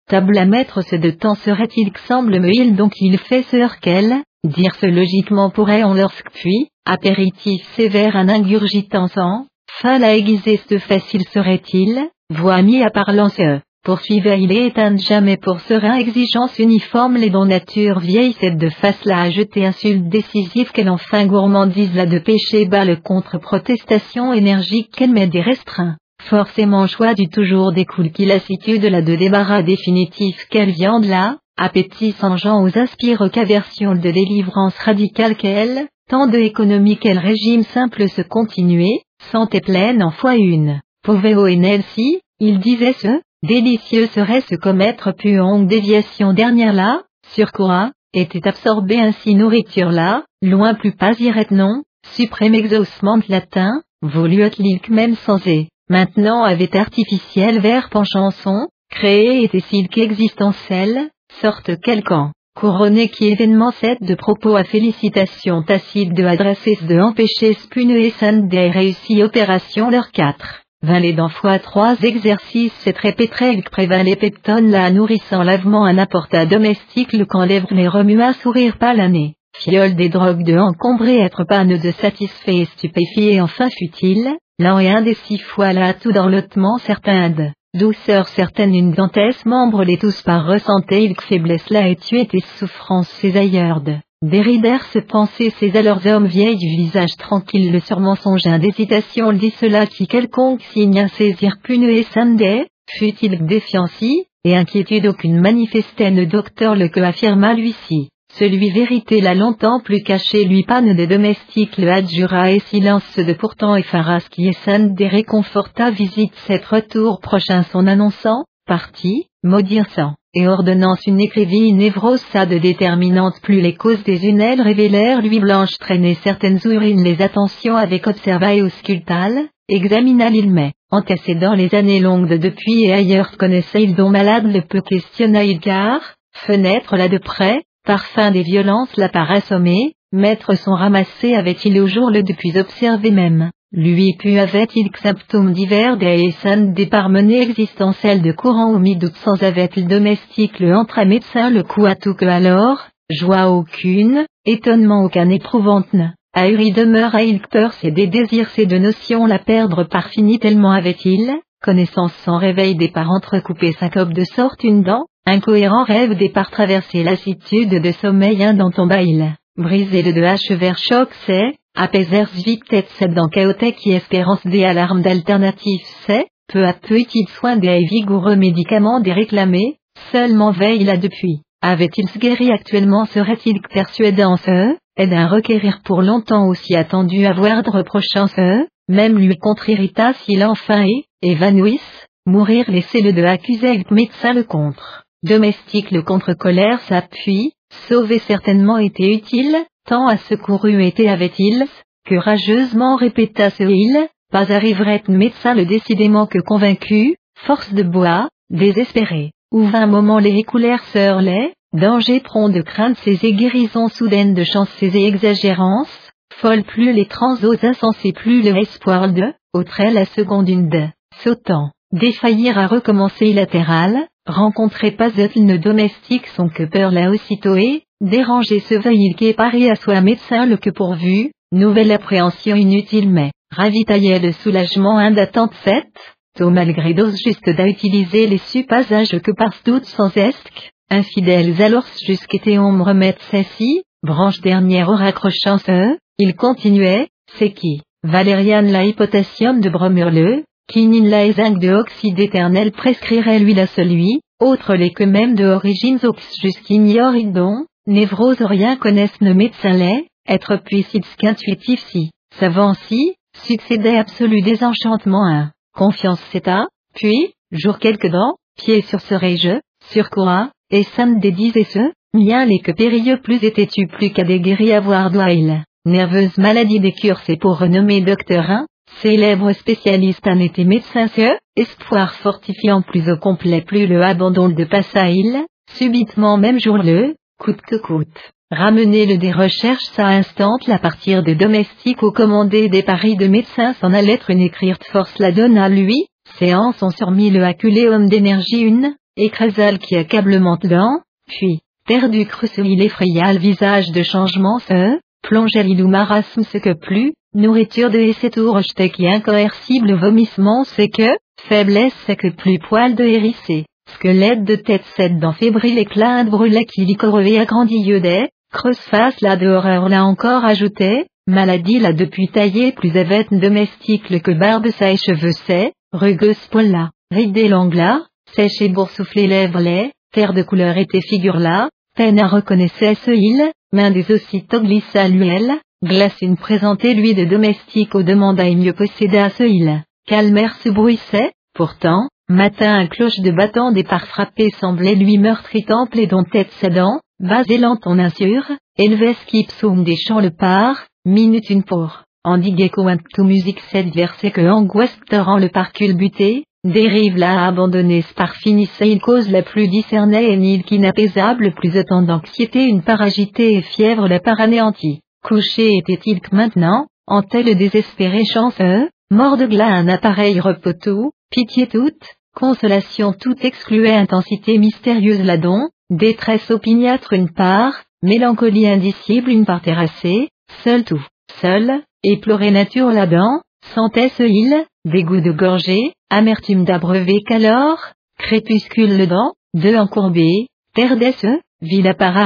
Table 0.09 0.39
à 0.39 0.45
mettre 0.45 0.83
ce 0.83 0.95
de 0.95 1.11
temps 1.11 1.35
serait-il 1.35 1.91
que 1.91 2.01
semble 2.01 2.39
me 2.39 2.51
il 2.55 2.77
donc 2.77 2.93
il 3.01 3.19
fait 3.19 3.43
ce 3.43 3.81
qu'elle, 3.81 4.23
dire 4.45 4.75
ce 4.77 4.87
logiquement 4.87 5.51
pourrait 5.51 5.83
en 5.83 5.95
lorsque 5.95 6.31
puis, 6.31 6.69
apéritif 6.87 7.61
sévère 7.75 8.15
un 8.15 8.29
ingurgitant 8.29 9.09
sang, 9.09 9.47
fin 9.81 9.99
la 9.99 10.15
aiguiser 10.15 10.61
ce 10.69 10.79
facile 10.79 11.25
serait-il, 11.33 12.09
voix 12.31 12.63
mis 12.63 12.85
à 12.85 12.91
parlant 12.91 13.31
ce, 13.31 13.61
poursuivait 13.85 14.41
il 14.41 14.51
et 14.51 14.67
éteinte 14.67 14.99
jamais 14.99 15.37
pour 15.37 15.61
serein 15.61 15.97
exigence 15.97 16.59
uniforme 16.59 17.17
les 17.17 17.29
dons 17.29 17.45
nature 17.45 18.01
vieille 18.01 18.35
cette 18.41 18.57
de 18.57 18.71
face 18.71 19.05
là 19.05 19.21
à 19.21 19.31
jeter 19.31 19.67
insulte 19.67 20.09
décisive 20.09 20.73
qu'elle 20.73 20.89
enfin 20.89 21.27
gourmandise 21.27 21.95
la 21.95 22.07
de 22.07 22.19
péché 22.19 22.65
bas 22.65 22.87
le 22.87 22.97
contre 22.97 23.39
protestation 23.39 24.33
énergique 24.33 24.91
qu'elle 24.91 25.13
met 25.13 25.27
des 25.27 25.43
restreints. 25.43 25.97
Forcément 26.23 26.87
choix 26.87 27.13
du 27.13 27.29
toujours 27.29 27.73
découle 27.73 28.11
qui 28.11 28.25
lassitude 28.25 28.85
la 28.85 29.03
de 29.03 29.15
débarras 29.15 29.63
définitif 29.63 30.47
quelle 30.51 30.71
viande 30.71 31.05
là, 31.05 31.37
appétit 31.59 32.13
sans 32.13 32.39
gens 32.39 32.65
aux 32.65 32.79
aspire 32.79 33.29
qu'aversion 33.31 33.95
de 33.95 34.11
délivrance 34.11 34.77
radicale 34.79 35.37
qu'elle, 35.37 35.89
tant 36.09 36.27
de 36.27 36.39
économie 36.39 36.97
quel 36.97 37.19
régime 37.19 37.65
simple 37.65 38.09
se 38.09 38.23
continuer, 38.23 39.03
santé 39.31 39.61
pleine 39.61 40.03
en 40.03 40.11
fois 40.11 40.37
une. 40.37 40.81
Poveo 41.03 41.47
et 41.47 41.57
Nelsie, 41.57 42.21
il 42.41 42.59
disait 42.59 42.95
ce, 42.95 43.21
Délicieux 43.47 44.07
serait 44.07 44.41
ce 44.41 44.55
commettre 44.55 45.13
puante 45.13 45.67
déviation 45.67 46.33
dernière 46.33 46.73
là, 46.73 47.03
sur 47.35 47.53
quoi 47.53 47.91
était 48.15 48.49
absorbé 48.49 48.99
ainsi 48.99 49.35
nourriture 49.35 49.91
là, 49.91 50.25
loin 50.41 50.73
plus 50.73 50.93
pas 50.93 51.13
iret 51.21 51.49
non, 51.51 51.83
suprême 52.17 52.55
exaucement 52.55 53.19
latin, 53.29 53.83
voluotlique 54.01 54.89
même 54.89 55.15
sans 55.15 55.47
et, 55.47 55.69
maintenant 55.91 56.43
avait 56.43 56.75
artificiel 56.75 57.61
verbe 57.61 57.95
en 57.95 58.05
chanson, 58.05 58.69
créé 58.91 59.45
était 59.45 59.61
s'il 59.61 59.89
qu'existentiel, 59.91 61.11
sorte 61.43 61.79
quelqu'un, 61.83 62.33
couronné 62.57 63.11
qui 63.11 63.27
événement 63.27 63.73
cette 63.73 64.03
de 64.03 64.15
propos 64.15 64.57
à 64.57 64.65
félicitations 64.65 65.63
tacites 65.63 66.15
de 66.15 66.25
adresser 66.25 66.79
de 66.81 66.99
empêcher 66.99 67.53
spune 67.53 67.91
et 67.91 68.09
sainte 68.09 68.49
des 68.49 68.71
réussi 68.71 69.23
opération 69.23 69.91
leur 69.91 70.13
quatre. 70.13 70.64
Vingt 70.85 71.01
les 71.01 71.15
dents 71.15 71.31
fois 71.31 71.59
3 71.59 72.03
exercices 72.03 72.75
c'est 72.81 72.93
très 72.93 73.09
répétreg 73.09 73.65
prévalet 73.71 74.17
pepton 74.17 74.69
la 74.69 74.91
nourrissant 74.91 75.43
lavement 75.43 75.87
un 75.87 75.97
apporta 75.97 76.45
domestique 76.45 77.15
le 77.15 77.25
camp 77.25 77.47
lèvres 77.47 77.73
les 77.73 77.89
remua 77.89 78.35
sourire 78.35 78.77
pas 78.77 78.93
l'année. 78.93 79.33
Fiole 79.57 79.95
des 79.95 80.11
drogues 80.11 80.43
de 80.43 80.59
encombré 80.59 81.21
être 81.21 81.45
panne 81.45 81.79
de 81.79 81.91
satisfait 81.91 82.57
et 82.57 82.65
stupéfié 82.67 83.41
enfin 83.41 83.71
fut-il, 83.71 84.29
l'un 84.59 84.79
et 84.79 84.91
un 84.91 85.01
des 85.01 85.15
six 85.15 85.39
fois 85.39 85.73
là 85.73 85.95
tout 85.95 86.13
dans 86.13 86.29
l'ottement 86.29 86.77
certain 86.77 87.31
de, 87.31 87.47
douceur 87.73 88.29
certaine 88.29 88.75
une 88.75 88.93
dentesse 88.93 89.47
membre 89.47 89.85
les 89.85 89.97
tous 89.97 90.21
par 90.21 90.47
ressentait 90.47 91.05
il 91.05 91.17
que 91.17 91.25
faiblesse 91.25 91.71
là 91.71 91.89
et 91.89 91.97
tu 91.97 92.19
était 92.19 92.45
souffrance 92.59 93.09
ses 93.09 93.39
ailleurs 93.39 93.81
de 93.81 93.95
déridèrent 94.25 94.87
se 94.87 94.99
penser 94.99 95.51
ces 95.59 95.77
alors 95.77 96.05
hommes 96.07 96.27
vieilles 96.27 96.57
du 96.57 96.77
visage 96.77 97.17
tranquille 97.19 97.71
le 97.71 97.81
surmensonge 97.81 98.47
d'hésitation 98.59 99.33
dit 99.33 99.55
cela 99.61 99.87
qui 99.87 100.07
quelconque 100.07 100.63
signe 100.73 100.99
un 100.99 101.09
saisir 101.09 101.57
pune 101.63 101.85
et 101.85 102.05
sunday, 102.05 102.67
fut-il 102.99 103.45
défianci, 103.47 104.25
et 104.45 104.57
inquiétude 104.57 105.07
aucune 105.07 105.41
manifestait 105.41 106.11
ne 106.11 106.25
docteur 106.25 106.75
le 106.75 106.89
que 106.89 107.01
affirma 107.01 107.55
lui-ci. 107.55 108.09
Celui 108.33 108.71
vérité 108.71 109.21
l'a 109.21 109.35
longtemps 109.35 109.81
plus 109.85 110.03
caché 110.03 110.45
lui 110.45 110.65
panne 110.65 110.97
des 110.97 111.07
domestiques 111.07 111.79
le 111.79 111.91
adjura 111.91 112.51
et 112.51 112.59
silence 112.59 113.17
de 113.17 113.33
pourtant 113.33 113.77
effaras 113.77 114.27
qui 114.31 114.49
est 114.49 114.69
des 114.95 115.07
réconforta 115.07 115.91
visite 115.91 116.35
cet 116.47 116.65
retour 116.65 117.21
prochain 117.21 117.63
son 117.63 117.87
annonçant, 117.87 118.45
parti, 118.67 119.27
maudire 119.43 119.89
sang, 119.91 120.15
et 120.35 120.49
ordonnance 120.49 121.07
une 121.07 121.21
écrivie 121.21 121.73
névrosa 121.73 122.47
de 122.47 122.59
déterminante. 122.59 123.41
Plus 123.43 123.61
les 123.61 123.75
causes 123.75 124.03
des 124.05 124.27
unelles 124.27 124.61
révélèrent 124.61 125.23
lui 125.23 125.41
blanche 125.41 125.79
traîner 125.79 126.15
certaines 126.15 126.61
urines 126.65 127.05
les 127.05 127.23
attentions 127.23 127.77
avec 127.77 128.07
observa 128.07 128.55
et 128.55 128.63
auscultal, 128.63 129.49
examina 129.69 130.31
l'ilmet, 130.31 130.73
antécédant 130.91 131.55
les 131.55 131.75
années 131.75 132.01
longues 132.01 132.29
de 132.29 132.37
depuis 132.37 132.85
et 132.85 132.93
ailleurs 132.93 133.37
connaissait 133.37 133.83
il 133.83 133.95
dont 133.95 134.11
malade 134.11 134.47
le 134.47 134.63
peu 134.63 134.81
questionna 134.81 135.45
il 135.45 135.61
car, 135.61 136.01
fenêtre 136.33 136.97
là 136.97 137.09
de 137.09 137.19
près, 137.19 137.63
Parfum 137.85 138.31
des 138.31 138.43
violences 138.43 138.97
la 138.97 139.11
par 139.11 139.31
assommé, 139.31 139.93
maître 140.11 140.55
son 140.55 140.73
ramassé 140.73 141.35
avait-il 141.35 141.79
au 141.83 141.87
jour 141.87 142.11
le 142.11 142.23
depuis 142.23 142.59
observé 142.59 143.11
même, 143.11 143.51
lui 143.77 144.15
pu 144.17 144.39
avait-il 144.39 144.89
symptômes 145.03 145.53
divers 145.53 145.97
des 145.97 146.27
essans 146.27 146.73
des 146.73 146.87
parmenées 146.87 147.43
existentielles 147.43 148.23
de 148.23 148.31
courant 148.31 148.73
au 148.73 148.79
mi-doute 148.79 149.17
sans 149.17 149.43
avait-il 149.43 149.89
domestique 149.89 150.61
le 150.61 150.77
entre 150.77 151.05
médecin 151.05 151.51
le 151.51 151.65
coup 151.65 151.85
à 151.85 151.97
tout 151.97 152.15
que 152.15 152.25
alors, 152.25 152.87
joie 153.11 153.51
aucune, 153.51 154.27
étonnement 154.47 155.03
aucun 155.05 155.29
éprouvante 155.29 155.89
Ahuri 156.33 156.71
demeure 156.71 157.17
à 157.17 157.25
il 157.25 157.41
peur 157.41 157.73
c'est 157.73 157.91
des 157.91 158.07
désirs 158.07 158.49
c'est 158.51 158.67
de 158.67 158.79
notions 158.79 159.27
la 159.27 159.41
perdre 159.41 159.83
par 159.83 160.09
fini 160.09 160.39
tellement 160.39 160.71
avait-il, 160.71 161.33
connaissance 161.61 162.13
sans 162.25 162.39
réveil 162.39 162.77
des 162.77 162.93
par 162.93 163.11
entrecouper 163.11 163.73
syncope 163.73 164.13
de 164.13 164.25
sorte 164.25 164.63
une 164.63 164.85
dent, 164.85 165.07
Incohérent 165.27 165.85
rêve 165.85 166.19
départ 166.19 166.51
traverser 166.51 167.03
lassitude 167.03 167.71
de 167.71 167.93
sommeil 167.93 168.45
un 168.45 168.87
bail. 168.87 169.35
Briser 169.57 170.03
le 170.03 170.13
de 170.13 170.23
hache 170.23 170.51
vers 170.51 170.77
choc 170.77 171.09
c'est, 171.25 171.55
apaiser 171.75 172.25
vite 172.35 172.65
tête 172.69 172.89
cette 172.99 173.15
dans 173.15 173.29
chaotique 173.29 173.77
qui 173.77 173.93
espérance 173.93 174.47
des 174.47 174.65
alarmes 174.65 175.03
d'alternative 175.03 175.83
c'est, 176.07 176.27
peu 176.53 176.65
à 176.65 176.73
peu 176.73 177.01
il 177.01 177.29
soin 177.29 177.57
des 177.57 177.85
vigoureux 177.85 178.37
médicaments 178.37 179.01
des 179.01 179.13
réclamés, 179.13 179.79
seulement 180.13 180.53
veille 180.53 180.85
là 180.85 180.97
depuis. 180.97 181.41
Avait-il 181.63 182.07
guéri 182.19 182.51
actuellement? 182.53 183.07
Serait-il 183.07 183.61
persuadant 183.73 184.37
ce, 184.37 184.77
et 184.97 185.07
d'un 185.07 185.27
requérir 185.27 185.81
pour 185.85 186.03
longtemps 186.03 186.47
aussi 186.47 186.77
attendu 186.77 187.25
avoir 187.27 187.63
de 187.63 187.71
reprochant 187.71 188.27
ce, 188.27 188.67
même 188.89 189.19
lui 189.19 189.37
contre-irrita 189.37 190.13
s'il 190.13 190.45
enfin 190.45 190.85
est, 190.85 191.05
évanouisse, 191.23 192.07
mourir 192.27 192.71
laisser 192.71 193.01
le 193.01 193.13
de 193.13 193.23
accuser 193.25 193.83
médecin 193.91 194.35
le 194.35 194.45
contre. 194.45 195.05
Domestique 195.23 195.91
le 195.91 196.03
contre-colère 196.03 196.81
s'appuie, 196.83 197.53
sauver 197.89 198.19
certainement 198.19 198.77
était 198.79 199.11
utile, 199.11 199.57
tant 199.87 200.07
à 200.07 200.17
secouru 200.17 200.85
était 200.85 201.09
avait-il, 201.09 201.67
que 202.07 202.17
rageusement 202.17 202.97
répéta 202.97 203.51
ce 203.51 203.63
il, 203.63 204.09
pas 204.31 204.53
arriverait 204.53 205.03
médecin 205.09 205.55
le 205.55 205.65
décidément 205.65 206.27
que 206.27 206.39
convaincu, 206.39 207.17
force 207.47 207.73
de 207.73 207.83
bois, 207.83 208.29
désespéré, 208.51 209.33
ou 209.53 209.65
vingt 209.65 209.87
moments 209.87 210.19
les 210.19 210.37
écoulèrent 210.37 210.85
sœur 210.85 211.21
les, 211.21 211.53
danger 211.73 212.21
prompt 212.21 212.49
de 212.49 212.63
crainte 212.63 212.97
ces 213.05 213.17
guérisons 213.33 213.89
soudaines 213.89 214.35
de 214.35 214.45
chance 214.45 214.69
ces 214.79 214.97
exagérances, 214.97 216.13
folle 216.35 216.65
plus 216.65 216.93
les 216.93 217.07
transos 217.07 217.65
insensés 217.65 218.13
plus 218.13 218.43
le 218.43 218.57
espoir 218.57 219.13
de, 219.13 219.33
autre 219.53 219.83
la 219.83 220.05
seconde 220.05 220.49
une 220.49 220.69
de, 220.69 220.85
sautant, 221.23 221.71
défaillir 221.93 222.59
à 222.59 222.67
recommencer 222.67 223.33
latéral, 223.33 224.07
rencontrait 224.27 224.93
pas 224.93 225.11
une 225.37 225.59
domestique 225.59 226.27
son 226.29 226.49
que 226.49 226.65
peur 226.65 226.91
l'a 226.91 227.11
aussitôt 227.11 227.57
et, 227.57 227.85
dérangé 228.01 228.61
se 228.61 228.75
veille 228.75 229.15
qu'il 229.17 229.35
pari 229.35 229.71
à 229.71 229.77
soi 229.77 230.01
médecin 230.01 230.47
le 230.47 230.57
que 230.57 230.71
pourvu, 230.71 231.31
nouvelle 231.53 231.93
appréhension 231.93 232.57
inutile 232.57 233.11
mais, 233.11 233.31
ravitaillait 233.51 234.19
le 234.19 234.33
soulagement 234.33 234.99
un 234.99 235.13
d'attente 235.13 235.55
faite, 235.55 236.17
tôt 236.37 236.51
malgré 236.51 236.95
dose 236.95 237.17
juste 237.17 237.49
d'utiliser 237.49 238.27
les 238.27 238.39
suppasages 238.39 239.19
que 239.21 239.33
par 239.33 239.55
doute 239.65 239.85
sans 239.85 240.15
esque, 240.17 240.73
infidèles 240.91 241.61
alors 241.63 241.87
jusqu'était 242.07 242.59
on 242.59 242.73
me 242.73 242.83
remettre 242.83 243.23
ceci, 243.31 243.83
branche 244.03 244.41
dernière 244.41 244.89
au 244.89 244.97
raccrochant 244.97 245.59
ce, 245.59 245.97
il 246.19 246.35
continuait, 246.35 247.09
c'est 247.39 247.53
qui, 247.53 247.83
Valérian 248.03 248.63
la 248.63 248.85
hypotassium 248.85 249.61
de 249.61 249.71
bromurle, 249.71 250.43
Kinin 250.67 251.09
la 251.09 251.31
zinc 251.31 251.59
de 251.59 251.73
oxyde 251.73 252.19
éternel 252.19 252.73
prescrirait 252.73 253.39
lui 253.39 253.55
la 253.55 253.67
celui, 253.67 254.21
autre 254.41 254.75
les 254.75 254.93
que 254.93 255.05
même 255.05 255.35
de 255.35 255.45
origines 255.45 256.01
ox 256.03 256.23
jusqu'ignore 256.43 257.15
don, 257.33 257.67
névrose 257.87 258.41
rien 258.41 258.77
connaissent 258.77 259.21
ne 259.21 259.33
médecin 259.33 259.73
lait, 259.73 260.07
être 260.29 260.57
puissite 260.57 261.05
qu'intuitif 261.19 261.81
si, 261.89 262.11
savant 262.39 262.75
si, 262.75 263.15
succédait 263.37 263.97
absolu 263.97 264.43
désenchantement 264.43 265.27
un, 265.27 265.51
confiance 265.75 266.23
c'est 266.31 266.49
à, 266.49 266.67
puis, 266.95 267.35
jour 267.51 267.79
quelques 267.79 268.11
dents, 268.11 268.37
pied 268.57 268.83
sur 268.83 269.01
ce 269.01 269.15
je, 269.15 269.61
sur 269.91 270.11
quoi, 270.11 270.51
et 270.71 270.85
sam 270.85 271.19
des 271.21 271.33
dix 271.33 271.57
et 271.57 271.65
ce, 271.65 271.93
mien 272.15 272.45
les 272.45 272.61
que 272.61 272.73
périlleux 272.73 273.21
plus 273.21 273.43
étais-tu 273.45 273.87
plus 273.87 274.11
qu'à 274.11 274.25
des 274.25 274.41
guéris 274.41 274.73
avoir 274.73 275.11
doigt 275.11 275.65
nerveuse 275.85 276.39
maladie 276.39 276.81
des 276.81 276.93
cures. 276.93 277.21
C'est 277.27 277.37
pour 277.37 277.59
renommer 277.59 278.01
docteur 278.01 278.51
1, 278.51 278.67
Célèbre 279.03 279.53
spécialiste 279.53 280.27
en 280.27 280.39
été 280.39 280.65
médecin 280.65 281.09
ce, 281.09 281.37
espoir 281.57 282.15
fortifiant 282.15 282.83
plus 282.83 283.11
au 283.11 283.17
complet 283.17 283.63
plus 283.63 283.87
le 283.87 284.03
abandon 284.03 284.49
de 284.49 284.65
Passail, 284.65 285.45
subitement 285.73 286.37
même 286.39 286.61
jour 286.61 286.79
le, 286.79 287.15
coûte 287.39 287.61
que 287.63 287.77
coûte. 287.77 288.33
Ramener 288.51 289.07
le 289.07 289.17
des 289.19 289.33
recherches 289.33 289.99
à 289.99 290.09
instant 290.09 290.57
la 290.67 290.79
partir 290.79 291.23
de 291.23 291.35
domestique 291.35 292.03
au 292.03 292.13
commandé 292.13 292.69
des 292.69 292.83
paris 292.83 293.17
de 293.17 293.27
médecins 293.27 293.75
s'en 293.75 293.93
allait 293.93 294.21
une 294.29 294.41
écrire 294.41 294.79
force 294.93 295.19
la 295.19 295.33
donne 295.33 295.59
à 295.59 295.69
lui, 295.69 296.07
séance 296.39 296.83
ont 296.83 296.91
surmis 296.91 297.31
le 297.31 297.45
homme 297.89 298.09
d'énergie 298.09 298.61
une, 298.61 298.95
écrasal 299.17 299.79
qui 299.79 299.97
accablement 299.97 300.59
lent, 300.63 301.01
puis, 301.27 301.61
perdu 301.87 302.27
il 302.65 302.83
effraya 302.83 303.33
le 303.33 303.39
visage 303.39 303.91
de 303.91 304.03
changement 304.03 304.59
ce, 304.59 304.99
plongeait 305.23 305.63
l'ilou 305.63 305.89
marasme 305.89 306.43
ce 306.43 306.59
que 306.59 306.75
plus, 306.75 307.13
Nourriture 307.37 307.91
de 307.91 308.31
tout 308.31 308.53
rejeté 308.53 308.91
qui 308.91 309.09
incoercible 309.09 309.95
vomissement 309.95 310.63
c'est 310.63 310.89
que, 310.89 311.11
faiblesse 311.49 311.95
c'est 312.07 312.15
que 312.15 312.29
plus 312.29 312.61
poil 312.61 312.95
de 312.95 313.03
hérissé, 313.03 313.67
squelette 313.95 314.45
de 314.45 314.57
tête 314.57 314.85
cette 314.97 315.19
dent 315.19 315.33
fébrile 315.33 315.79
éclat 315.79 316.25
de 316.25 316.31
brûlé 316.31 316.65
qui 316.65 316.85
licorevé 316.85 317.39
agrandi 317.39 317.83
des, 318.01 318.29
creuse 318.53 318.79
face 318.79 319.21
la 319.21 319.37
de 319.37 319.49
horreur 319.49 319.89
là 319.89 320.05
encore 320.05 320.45
ajouté, 320.45 321.07
maladie 321.27 321.79
là 321.79 321.93
depuis 321.93 322.29
taillé 322.29 322.73
plus 322.73 322.97
avette 322.97 323.33
domestique 323.33 324.23
que 324.23 324.33
barbe 324.33 324.69
sa 324.69 324.91
et 324.91 324.97
cheveux 324.97 325.33
c'est, 325.47 325.73
rugueuse 325.93 326.47
poil 326.51 326.71
là, 326.71 326.91
ridé 327.11 327.49
l'angla, 327.49 328.03
sèche 328.35 328.63
et 328.63 329.27
lèvres 329.27 329.61
les, 329.61 329.93
terre 330.13 330.33
de 330.33 330.43
couleur 330.43 330.77
était 330.77 331.01
figure 331.01 331.39
là, 331.39 331.69
peine 331.97 332.19
à 332.19 332.29
reconnaître 332.29 332.75
ce 332.77 333.11
il, 333.11 333.51
main 333.73 333.91
des 333.91 334.11
aussitôt 334.11 334.61
glissa 334.61 335.09
l'huile, 335.09 335.61
Glacine 335.85 336.37
présentait 336.37 336.95
lui 336.95 337.15
de 337.15 337.25
domestique 337.25 337.95
au 337.95 338.03
demanda 338.03 338.47
et 338.47 338.55
mieux 338.55 338.73
posséder 338.73 339.19
à 339.19 339.29
ce 339.29 339.43
île. 339.43 339.83
Calmer 340.07 340.49
se 340.63 340.71
bruissait, 340.71 341.31
pourtant, 341.55 342.09
matin 342.29 342.75
un 342.75 342.87
cloche 342.87 343.21
de 343.21 343.31
battant 343.31 343.73
des 343.73 343.85
parts 343.85 344.07
frappées 344.07 344.51
semblait 344.61 344.95
lui 344.95 345.19
meurtri 345.19 345.65
temple 345.65 345.99
et 345.99 346.07
dont 346.07 346.25
tête 346.25 346.53
dents, 346.73 347.01
bas 347.21 347.43
élant 347.49 347.79
en 347.85 347.99
insure, 347.99 348.51
élevait 348.79 349.15
skipsum 349.15 349.85
des 349.85 349.97
champs 349.97 350.21
le 350.21 350.31
par, 350.31 350.87
minute 351.05 351.51
une 351.51 351.65
pour, 351.65 352.03
endigué 352.25 352.71
tout 352.71 353.25
musique 353.25 353.61
cette 353.71 353.95
versée 353.95 354.31
que 354.31 354.41
angoisse 354.41 354.99
rend 355.13 355.39
le 355.39 355.51
par 355.51 355.73
culbuté, 355.73 356.45
dérive 356.65 357.19
là 357.19 357.47
abandonné 357.47 358.03
par 358.17 358.35
finissait 358.37 358.91
il 358.91 359.01
cause 359.01 359.31
la 359.31 359.43
plus 359.43 359.69
discernée 359.69 360.33
et 360.33 360.37
nil 360.37 360.65
qu'inapaisable 360.65 361.53
plus 361.53 361.77
autant 361.77 362.03
d'anxiété 362.03 362.65
une 362.65 362.83
part 362.83 363.03
agitée 363.03 363.55
et 363.55 363.63
fièvre 363.63 364.09
la 364.09 364.21
part 364.21 364.41
anéantie. 364.41 365.01
Couché 365.23 365.77
était-il 365.77 366.21
que 366.21 366.35
maintenant, 366.35 366.87
en 367.07 367.23
tel 367.23 367.55
désespéré 367.57 368.25
chanceux, 368.25 368.89
mort 369.11 369.37
de 369.37 369.47
glas 369.47 369.73
un 369.73 369.89
appareil 369.89 370.41
repos 370.41 370.73
tout, 370.73 371.11
pitié 371.31 371.67
toute, 371.67 372.03
consolation 372.35 373.13
toute 373.13 373.45
excluait 373.45 373.95
intensité 373.95 374.59
mystérieuse 374.59 375.23
la 375.23 375.37
don, 375.37 375.69
détresse 375.91 376.51
opiniâtre 376.51 377.13
une 377.13 377.31
part, 377.31 377.85
mélancolie 378.03 378.67
indicible 378.67 379.31
une 379.31 379.47
part 379.47 379.63
terrassée, 379.63 380.29
seul 380.63 380.85
tout, 380.85 381.05
seul, 381.41 381.83
éploré 382.03 382.51
nature 382.51 382.91
là-dedans, 382.91 383.41
sentait 383.75 384.11
ce 384.11 384.23
île, 384.23 384.65
dégoût 384.85 385.21
de 385.21 385.33
gorgée, 385.33 385.93
amertume 386.11 386.65
d'abreuver 386.65 387.23
qu'alors, 387.27 387.93
crépuscule 388.19 388.99
le 388.99 389.07
dent, 389.07 389.33
deux 389.55 389.77
encourbés, 389.77 390.49
perdait 390.75 391.13
ce, 391.13 391.41
ville 391.61 391.89
à 391.89 391.95
part 391.95 392.17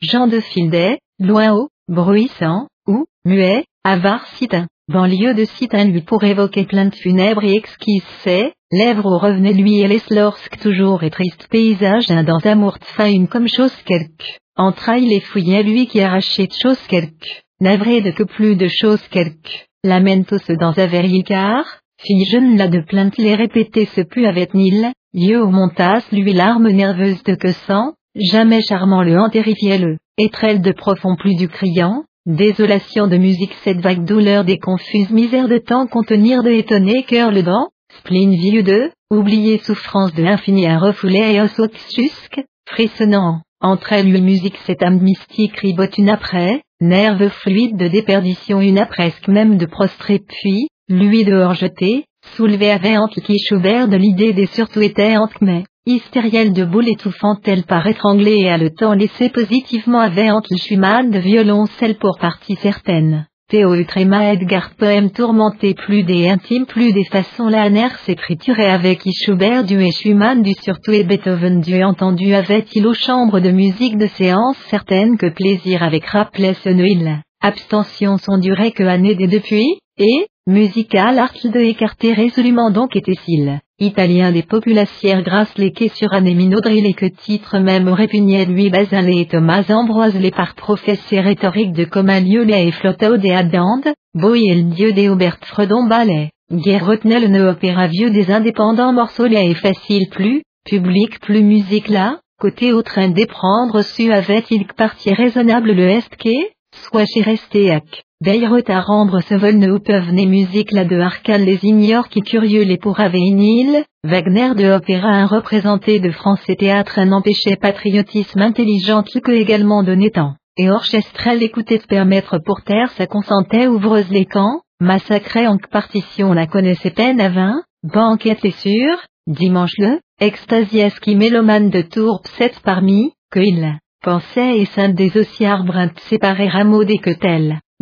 Jean 0.00 0.26
de 0.26 0.40
Fildet, 0.40 0.98
loin 1.18 1.52
haut, 1.52 1.68
bruissant, 1.88 2.66
ou, 2.86 3.06
muet, 3.24 3.64
avare 3.84 4.26
citin. 4.36 4.66
Banlieue 4.88 5.34
de 5.34 5.44
citin 5.44 5.84
lui 5.84 6.02
pour 6.02 6.24
évoquer 6.24 6.64
plainte 6.64 6.96
funèbre 6.96 7.44
et 7.44 7.54
exquise 7.54 8.02
c'est, 8.24 8.52
lèvres 8.72 9.06
au 9.06 9.18
revenait 9.18 9.52
lui 9.52 9.78
et 9.78 9.86
laisse 9.86 10.10
lorsque 10.10 10.58
toujours 10.58 11.04
et 11.04 11.10
triste 11.10 11.46
paysage 11.48 12.10
un 12.10 12.24
dans 12.24 12.40
amour 12.40 12.78
une 12.98 13.28
comme 13.28 13.46
chose 13.46 13.74
quelque. 13.84 14.24
Entrailles 14.56 15.06
les 15.06 15.20
fouillait 15.20 15.62
lui 15.62 15.86
qui 15.86 16.00
arrachait 16.00 16.48
de 16.48 16.52
chose 16.60 16.84
quelque. 16.88 17.28
Navré 17.60 18.00
de 18.00 18.10
que 18.10 18.24
plus 18.24 18.56
de 18.56 18.66
chose 18.66 19.00
quelque. 19.08 19.66
Lamentos 19.84 20.52
dans 20.58 20.76
un 20.76 21.22
car, 21.22 21.64
fille 22.00 22.24
jeune 22.24 22.56
là 22.56 22.66
de 22.66 22.80
plainte 22.80 23.16
les 23.18 23.36
répéter 23.36 23.86
ce 23.86 24.00
pu 24.00 24.26
avec 24.26 24.52
Nil, 24.52 24.90
yeux 25.14 25.42
au 25.42 25.50
montas 25.50 26.02
lui 26.10 26.32
larmes 26.32 26.70
nerveuses 26.70 27.22
de 27.22 27.36
que 27.36 27.52
sang, 27.52 27.92
jamais 28.16 28.62
charmant 28.62 29.04
le 29.04 29.16
terrifiait 29.30 29.78
le. 29.78 29.96
Étrelle 30.18 30.60
de 30.60 30.72
profond 30.72 31.14
plus 31.14 31.36
du 31.36 31.48
criant, 31.48 32.02
désolation 32.26 33.08
de 33.08 33.16
musique 33.16 33.54
cette 33.64 33.80
vague 33.80 34.04
douleur 34.04 34.44
des 34.44 34.58
confuses 34.58 35.10
misères 35.10 35.48
de 35.48 35.58
temps 35.58 35.86
contenir 35.86 36.42
de 36.42 36.50
étonné 36.50 37.02
cœur 37.02 37.32
le 37.32 37.42
dent, 37.42 37.68
spleen 37.98 38.34
vieux 38.34 38.62
de, 38.62 38.90
oublier 39.10 39.58
souffrance 39.58 40.14
de 40.14 40.22
l'infini 40.22 40.66
à 40.66 40.78
refouler 40.78 41.34
et 41.34 41.40
os 41.40 41.60
jusque, 41.94 42.40
frissonnant, 42.68 43.40
entre 43.60 43.92
elles 43.92 44.14
une 44.14 44.24
musique 44.24 44.56
cette 44.64 44.82
âme 44.82 45.00
mystique 45.00 45.56
ribote 45.58 45.98
une 45.98 46.10
après, 46.10 46.62
nerve 46.80 47.28
fluide 47.28 47.76
de 47.76 47.88
déperdition 47.88 48.60
une 48.60 48.78
à 48.78 48.86
presque 48.86 49.28
même 49.28 49.56
de 49.56 49.66
prostré 49.66 50.20
puis, 50.20 50.68
lui 50.88 51.24
dehors 51.24 51.54
jeté, 51.54 52.04
soulevé 52.36 52.70
avec 52.70 52.98
qui 53.24 53.38
Schubert 53.38 53.88
de 53.88 53.96
l'idée 53.96 54.32
des 54.32 54.46
surtout 54.46 54.80
était 54.80 55.16
mais, 55.40 55.64
hystérielle 55.84 56.52
de 56.52 56.64
boule 56.64 56.88
étouffante-elle 56.88 57.64
par 57.64 57.86
étrangler 57.86 58.42
et 58.42 58.50
à 58.50 58.56
le 58.56 58.70
temps 58.70 58.94
laissé 58.94 59.30
positivement 59.30 60.00
avec 60.00 60.30
le 60.50 60.56
Schumann 60.56 61.10
de 61.10 61.18
violoncelle 61.18 61.96
pour 61.96 62.18
partie 62.18 62.54
certaine. 62.56 63.26
Théo 63.48 63.74
Utrema 63.74 64.32
Edgar 64.32 64.70
poème 64.78 65.10
tourmenté 65.10 65.74
plus 65.74 66.04
des 66.04 66.28
intimes 66.28 66.66
plus 66.66 66.92
des 66.92 67.04
façons 67.04 67.48
la 67.48 67.68
nerf 67.68 67.98
s'écriturait 67.98 68.70
avec 68.70 69.02
Schubert 69.12 69.64
du 69.64 69.82
et 69.82 69.90
Schumann 69.90 70.42
du 70.42 70.52
surtout 70.54 70.92
et 70.92 71.04
Beethoven 71.04 71.60
du 71.60 71.82
entendu 71.82 72.32
avait-il 72.32 72.86
aux 72.86 72.94
chambres 72.94 73.40
de 73.40 73.50
musique 73.50 73.98
de 73.98 74.06
séance 74.06 74.56
certaine 74.68 75.18
que 75.18 75.28
plaisir 75.28 75.82
avec 75.82 76.06
rappelait 76.06 76.54
ce 76.54 76.70
Noël. 76.70 77.22
Abstention 77.42 78.18
sont 78.18 78.38
durée 78.38 78.70
que 78.70 78.84
année 78.84 79.16
des 79.16 79.26
depuis, 79.26 79.78
et, 79.98 80.26
musical 80.46 81.18
art 81.18 81.34
de 81.44 81.60
écarter 81.60 82.12
résolument 82.12 82.70
donc 82.70 82.96
était-il 82.96 83.60
italien 83.78 84.30
des 84.32 84.42
populacières 84.42 85.22
grâce 85.22 85.52
les 85.58 85.72
quais 85.72 85.88
sur 85.88 86.12
Anéminodril 86.12 86.86
et 86.86 86.94
que 86.94 87.06
titre 87.06 87.58
même 87.58 87.88
répugnait 87.88 88.44
lui 88.44 88.70
Basilé 88.70 89.20
et 89.22 89.26
Thomas 89.26 89.64
Ambroise 89.70 90.14
les 90.14 90.30
par 90.30 90.54
professeurs 90.54 91.24
rhétoriques 91.24 91.72
de 91.72 91.84
Comagnolet 91.84 92.68
et 92.68 92.72
Flottau 92.72 93.16
des 93.16 93.32
Adandes, 93.32 93.92
Boy 94.14 94.54
le 94.54 94.74
dieu 94.74 94.92
des 94.92 95.08
Aubert 95.08 95.38
Fredon 95.42 95.86
Ballet, 95.88 96.30
Guerre 96.52 96.86
retenait 96.86 97.26
le 97.26 97.48
opéra 97.48 97.88
vieux 97.88 98.10
des 98.10 98.30
indépendants 98.30 98.92
morceaux 98.92 99.26
et 99.26 99.54
facile 99.54 100.08
plus, 100.10 100.42
public 100.64 101.18
plus 101.20 101.42
musique 101.42 101.88
là, 101.88 102.20
côté 102.38 102.72
au 102.72 102.82
train 102.82 103.08
d'éprendre 103.08 103.82
su 103.82 104.12
avait-il 104.12 104.66
que 104.66 104.74
partie 104.74 105.12
raisonnable 105.12 105.72
le 105.72 105.88
est 105.88 106.52
soit 106.74 107.04
chez 107.04 107.22
Restéac. 107.22 108.04
Bayreuth 108.24 108.70
à 108.70 108.80
rendre 108.80 109.20
ce 109.20 109.34
vol 109.34 109.56
ne 109.56 109.78
peuvent 109.78 110.12
né 110.12 110.26
musique 110.26 110.70
là 110.70 110.84
de 110.84 110.96
Arcal 110.96 111.42
les 111.42 111.58
ignore 111.64 112.08
qui 112.08 112.20
curieux 112.20 112.62
les 112.62 112.76
pour 112.76 113.00
Nil, 113.00 113.84
Wagner 114.04 114.54
de 114.54 114.70
opéra 114.70 115.08
un 115.08 115.26
représenté 115.26 115.98
de 115.98 116.12
France 116.12 116.48
et 116.48 116.54
théâtre 116.54 117.00
un 117.00 117.10
empêché 117.10 117.56
patriotisme 117.56 118.40
intelligent 118.40 119.02
que 119.02 119.32
également 119.32 119.82
de 119.82 119.96
temps, 120.08 120.36
et 120.56 120.70
orchestrel. 120.70 121.42
Écoutait 121.42 121.80
permettre 121.88 122.38
pour 122.38 122.62
terre 122.62 122.92
sa 122.92 123.08
consentait 123.08 123.66
ouvreuse 123.66 124.10
les 124.10 124.26
camps, 124.26 124.60
massacrait 124.78 125.48
en 125.48 125.58
partition 125.58 126.32
la 126.32 126.46
connaissait 126.46 126.92
peine 126.92 127.20
à 127.20 127.28
vingt, 127.28 127.64
banquette 127.82 128.44
et 128.44 128.52
sûr, 128.52 128.98
dimanche 129.26 129.74
le, 129.78 129.98
extasies 130.20 130.94
qui 131.02 131.16
mélomane 131.16 131.70
de 131.70 131.82
tourbe 131.82 132.24
sept 132.38 132.60
parmi, 132.62 133.14
que 133.32 133.40
il, 133.40 133.78
pensait 134.00 134.60
et 134.60 134.66
sainte 134.66 134.94
des 134.94 135.10
ossiards 135.16 135.64
bruns 135.64 135.90
séparés 136.08 136.48
rameaux 136.48 136.84
des 136.84 136.98
que 136.98 137.18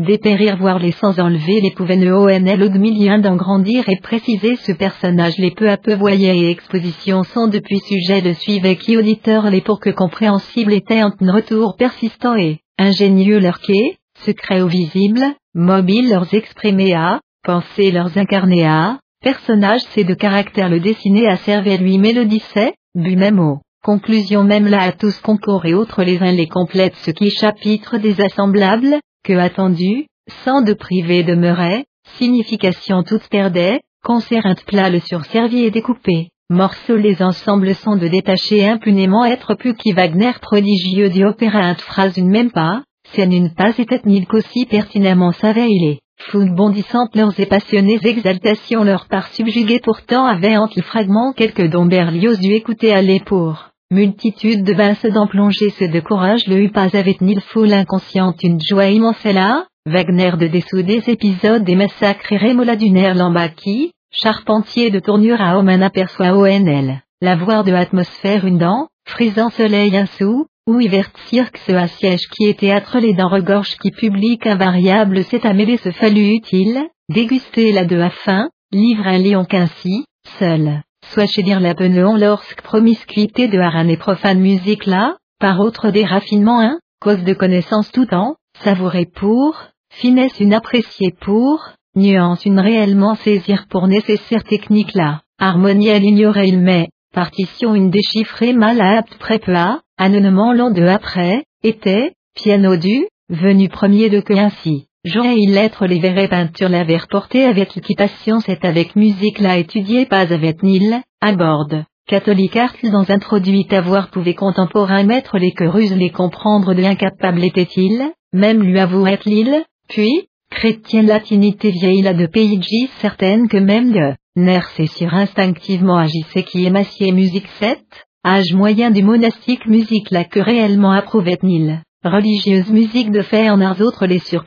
dépérir 0.00 0.56
voir 0.56 0.78
les 0.78 0.92
sans 0.92 1.18
enlever 1.20 1.60
les 1.60 1.72
pouvaient 1.72 1.96
ne 1.96 2.12
onl 2.12 2.78
millions 2.78 3.18
d'en 3.18 3.36
grandir 3.36 3.88
et 3.88 4.00
préciser 4.02 4.56
ce 4.56 4.72
personnage 4.72 5.38
les 5.38 5.50
peu 5.50 5.68
à 5.68 5.76
peu 5.76 5.94
voyait 5.94 6.38
et 6.38 6.50
exposition 6.50 7.22
sont 7.22 7.48
depuis 7.48 7.78
sujet 7.80 8.22
de 8.22 8.32
suivre 8.32 8.72
qui 8.74 8.96
auditeur 8.96 9.50
les 9.50 9.60
pour 9.60 9.80
que 9.80 9.90
compréhensible 9.90 10.72
était 10.72 11.00
un 11.00 11.12
retour 11.32 11.76
persistant 11.76 12.36
et, 12.36 12.60
ingénieux 12.78 13.38
leur 13.40 13.60
quai, 13.60 13.98
secret 14.24 14.62
ou 14.62 14.68
visible, 14.68 15.22
mobile 15.54 16.08
leurs 16.08 16.32
exprimés 16.34 16.94
à, 16.94 17.20
pensées 17.44 17.90
leurs 17.90 18.16
incarnés 18.16 18.66
à, 18.66 18.98
personnage 19.22 19.82
c'est 19.90 20.04
de 20.04 20.14
caractère 20.14 20.68
le 20.68 20.80
dessiné 20.80 21.28
à 21.28 21.36
servir 21.36 21.80
lui 21.80 21.98
mélodie 21.98 22.42
c'est, 22.54 22.74
but 22.94 23.16
même 23.16 23.38
au. 23.38 23.58
Conclusion 23.82 24.44
même 24.44 24.66
là 24.66 24.82
à 24.82 24.92
tous 24.92 25.18
concours 25.20 25.64
et 25.64 25.72
autres 25.72 26.02
les 26.02 26.18
uns 26.18 26.32
les 26.32 26.48
complètent 26.48 26.96
ce 26.96 27.10
qui 27.10 27.30
chapitre 27.30 27.96
des 27.96 28.20
assemblables, 28.20 29.00
que 29.24 29.32
attendu, 29.32 30.06
sans 30.44 30.62
de 30.62 30.72
privé 30.72 31.22
demeurait, 31.22 31.84
signification 32.16 33.02
toute 33.02 33.28
perdait, 33.28 33.80
concert 34.02 34.46
plat 34.66 34.90
le 34.90 35.00
surservi 35.00 35.64
et 35.64 35.70
découpé, 35.70 36.28
morceaux 36.48 36.96
les 36.96 37.22
ensembles 37.22 37.74
sont 37.74 37.96
de 37.96 38.08
détacher 38.08 38.66
impunément 38.66 39.24
être 39.24 39.54
plus 39.54 39.74
qui 39.74 39.92
Wagner 39.92 40.32
prodigieux 40.40 41.10
du 41.10 41.24
opéra 41.24 41.60
int 41.60 41.74
phrase 41.74 42.16
une 42.16 42.30
même 42.30 42.50
pas, 42.50 42.82
scène 43.12 43.32
une 43.32 43.54
pas 43.54 43.76
était 43.78 44.00
nil 44.04 44.26
qu'aussi 44.26 44.66
pertinemment 44.66 45.32
savait 45.32 45.68
il 45.68 45.92
est. 45.92 46.00
Foule 46.22 46.54
bondissante 46.54 47.16
leurs 47.16 47.38
et 47.40 47.46
passionnées 47.46 47.98
exaltations 48.04 48.84
leur 48.84 49.06
part 49.06 49.28
subjuguées 49.28 49.80
pourtant 49.80 50.26
avaient 50.26 50.58
entre 50.58 50.74
le 50.76 50.82
fragment 50.82 51.32
quelques 51.32 51.68
dont 51.68 51.86
Berlioz 51.86 52.38
dut 52.38 52.52
écouter 52.52 52.92
aller 52.92 53.20
pour. 53.20 53.69
Multitude 53.92 54.62
de 54.62 54.72
bains 54.72 54.94
dans 55.12 55.26
plonger 55.26 55.70
ce 55.70 55.84
de 55.84 55.98
courage 55.98 56.46
le 56.46 56.62
eut 56.62 56.70
pas 56.70 56.96
avec 56.96 57.20
nil 57.20 57.40
foule 57.40 57.72
inconsciente 57.72 58.40
une 58.44 58.60
joie 58.60 58.86
immense 58.86 59.24
là, 59.24 59.66
Wagner 59.84 60.30
de 60.38 60.46
dessous 60.46 60.82
des 60.82 61.10
épisodes 61.10 61.64
des 61.64 61.74
massacres 61.74 62.32
et 62.32 62.36
Rémola 62.36 62.76
du 62.76 62.88
nerf 62.90 63.16
Lambaki, 63.16 63.90
charpentier 64.12 64.92
de 64.92 65.00
tournure 65.00 65.40
à 65.40 65.58
homme 65.58 65.70
aperçoit 65.70 66.36
ONL, 66.36 67.02
la 67.20 67.34
voir 67.34 67.64
de 67.64 67.72
atmosphère 67.72 68.46
une 68.46 68.58
dent, 68.58 68.86
frisant 69.08 69.50
soleil 69.50 69.96
un 69.96 70.06
sou, 70.06 70.46
ou 70.68 70.78
hiver 70.78 71.10
cirque 71.26 71.58
ce 71.66 71.72
à 71.72 71.88
siège 71.88 72.28
qui 72.28 72.44
est 72.44 72.60
théâtre 72.60 73.00
les 73.00 73.14
dents 73.14 73.28
regorge 73.28 73.76
qui 73.82 73.90
publique 73.90 74.46
invariable 74.46 75.24
s'est 75.24 75.44
amêlé 75.44 75.78
ce 75.78 75.90
fallu 75.90 76.34
utile, 76.36 76.86
déguster 77.08 77.72
la 77.72 77.84
de 77.84 77.98
à 77.98 78.10
fin, 78.10 78.50
livre 78.70 79.08
un 79.08 79.18
lion 79.18 79.44
qu'ainsi, 79.44 80.04
seul 80.38 80.82
soit 81.12 81.26
la 81.60 81.74
peneon 81.74 82.16
lorsque 82.16 82.62
promiscuité 82.62 83.48
de 83.48 83.58
haran 83.58 83.88
et 83.88 83.96
profane 83.96 84.40
musique 84.40 84.86
là, 84.86 85.16
par 85.40 85.60
autre 85.60 85.90
des 85.90 86.04
raffinements 86.04 86.60
un, 86.60 86.78
cause 87.00 87.24
de 87.24 87.34
connaissance 87.34 87.90
tout 87.90 88.12
en, 88.14 88.36
savourer 88.62 89.06
pour, 89.06 89.56
finesse 89.90 90.38
une 90.38 90.54
appréciée 90.54 91.14
pour, 91.20 91.70
nuance 91.96 92.44
une 92.44 92.60
réellement 92.60 93.16
saisir 93.16 93.66
pour 93.68 93.88
nécessaire 93.88 94.44
technique 94.44 94.94
là, 94.94 95.22
harmonie 95.38 95.88
elle 95.88 96.04
ignorait 96.04 96.48
il 96.48 96.60
met, 96.60 96.88
partition 97.12 97.74
une 97.74 97.90
déchiffrée 97.90 98.52
mal 98.52 98.80
apte 98.80 99.16
prépla, 99.18 99.80
anonyment 99.98 100.52
long 100.52 100.70
de 100.70 100.82
après, 100.82 101.44
était, 101.64 102.12
piano 102.34 102.76
du, 102.76 103.06
venu 103.28 103.68
premier 103.68 104.10
de 104.10 104.20
que 104.20 104.34
ainsi. 104.34 104.86
J'aurais 105.02 105.34
lettre 105.48 105.86
les 105.86 105.98
verrais 105.98 106.28
peintures 106.28 106.68
l'avait 106.68 107.00
porté 107.10 107.44
avec 107.44 107.74
l'équitation 107.74 108.40
c'est 108.40 108.66
avec 108.66 108.96
musique 108.96 109.38
la 109.38 109.56
étudié 109.56 110.04
pas 110.04 110.30
avec 110.30 110.62
Nil, 110.62 111.00
à 111.22 111.32
bord. 111.32 111.70
Catholique 112.06 112.56
art 112.56 112.74
dans 112.82 113.10
introduit 113.10 113.66
avoir 113.70 114.10
pouvait 114.10 114.34
contemporain 114.34 115.04
mettre 115.04 115.38
les 115.38 115.52
querus 115.52 115.90
les 115.92 116.10
comprendre 116.10 116.74
de 116.74 116.82
l'incapable 116.82 117.42
était-il, 117.42 118.12
même 118.34 118.62
lui 118.62 118.78
avouer 118.78 119.18
l'île, 119.24 119.64
puis, 119.88 120.28
chrétien 120.50 121.02
latinité 121.02 121.70
vieille 121.70 122.02
là 122.02 122.12
de 122.12 122.26
pays 122.26 122.60
certaine 122.98 123.48
que 123.48 123.56
même 123.56 123.92
de, 123.92 124.14
nerfs 124.36 124.78
et 124.78 124.86
sur 124.86 125.14
instinctivement 125.14 125.96
agissait 125.96 126.42
qui 126.42 126.66
émaciait 126.66 127.12
musique 127.12 127.48
7, 127.58 127.78
âge 128.26 128.52
moyen 128.52 128.90
du 128.90 129.02
monastique 129.02 129.64
musique 129.64 130.10
là 130.10 130.24
que 130.24 130.40
réellement 130.40 130.92
approuvait 130.92 131.38
Nil. 131.42 131.80
Religieuse 132.02 132.70
musique 132.70 133.10
de 133.10 133.20
arts 133.60 133.82
autres 133.82 134.06
les 134.06 134.20
sur 134.20 134.46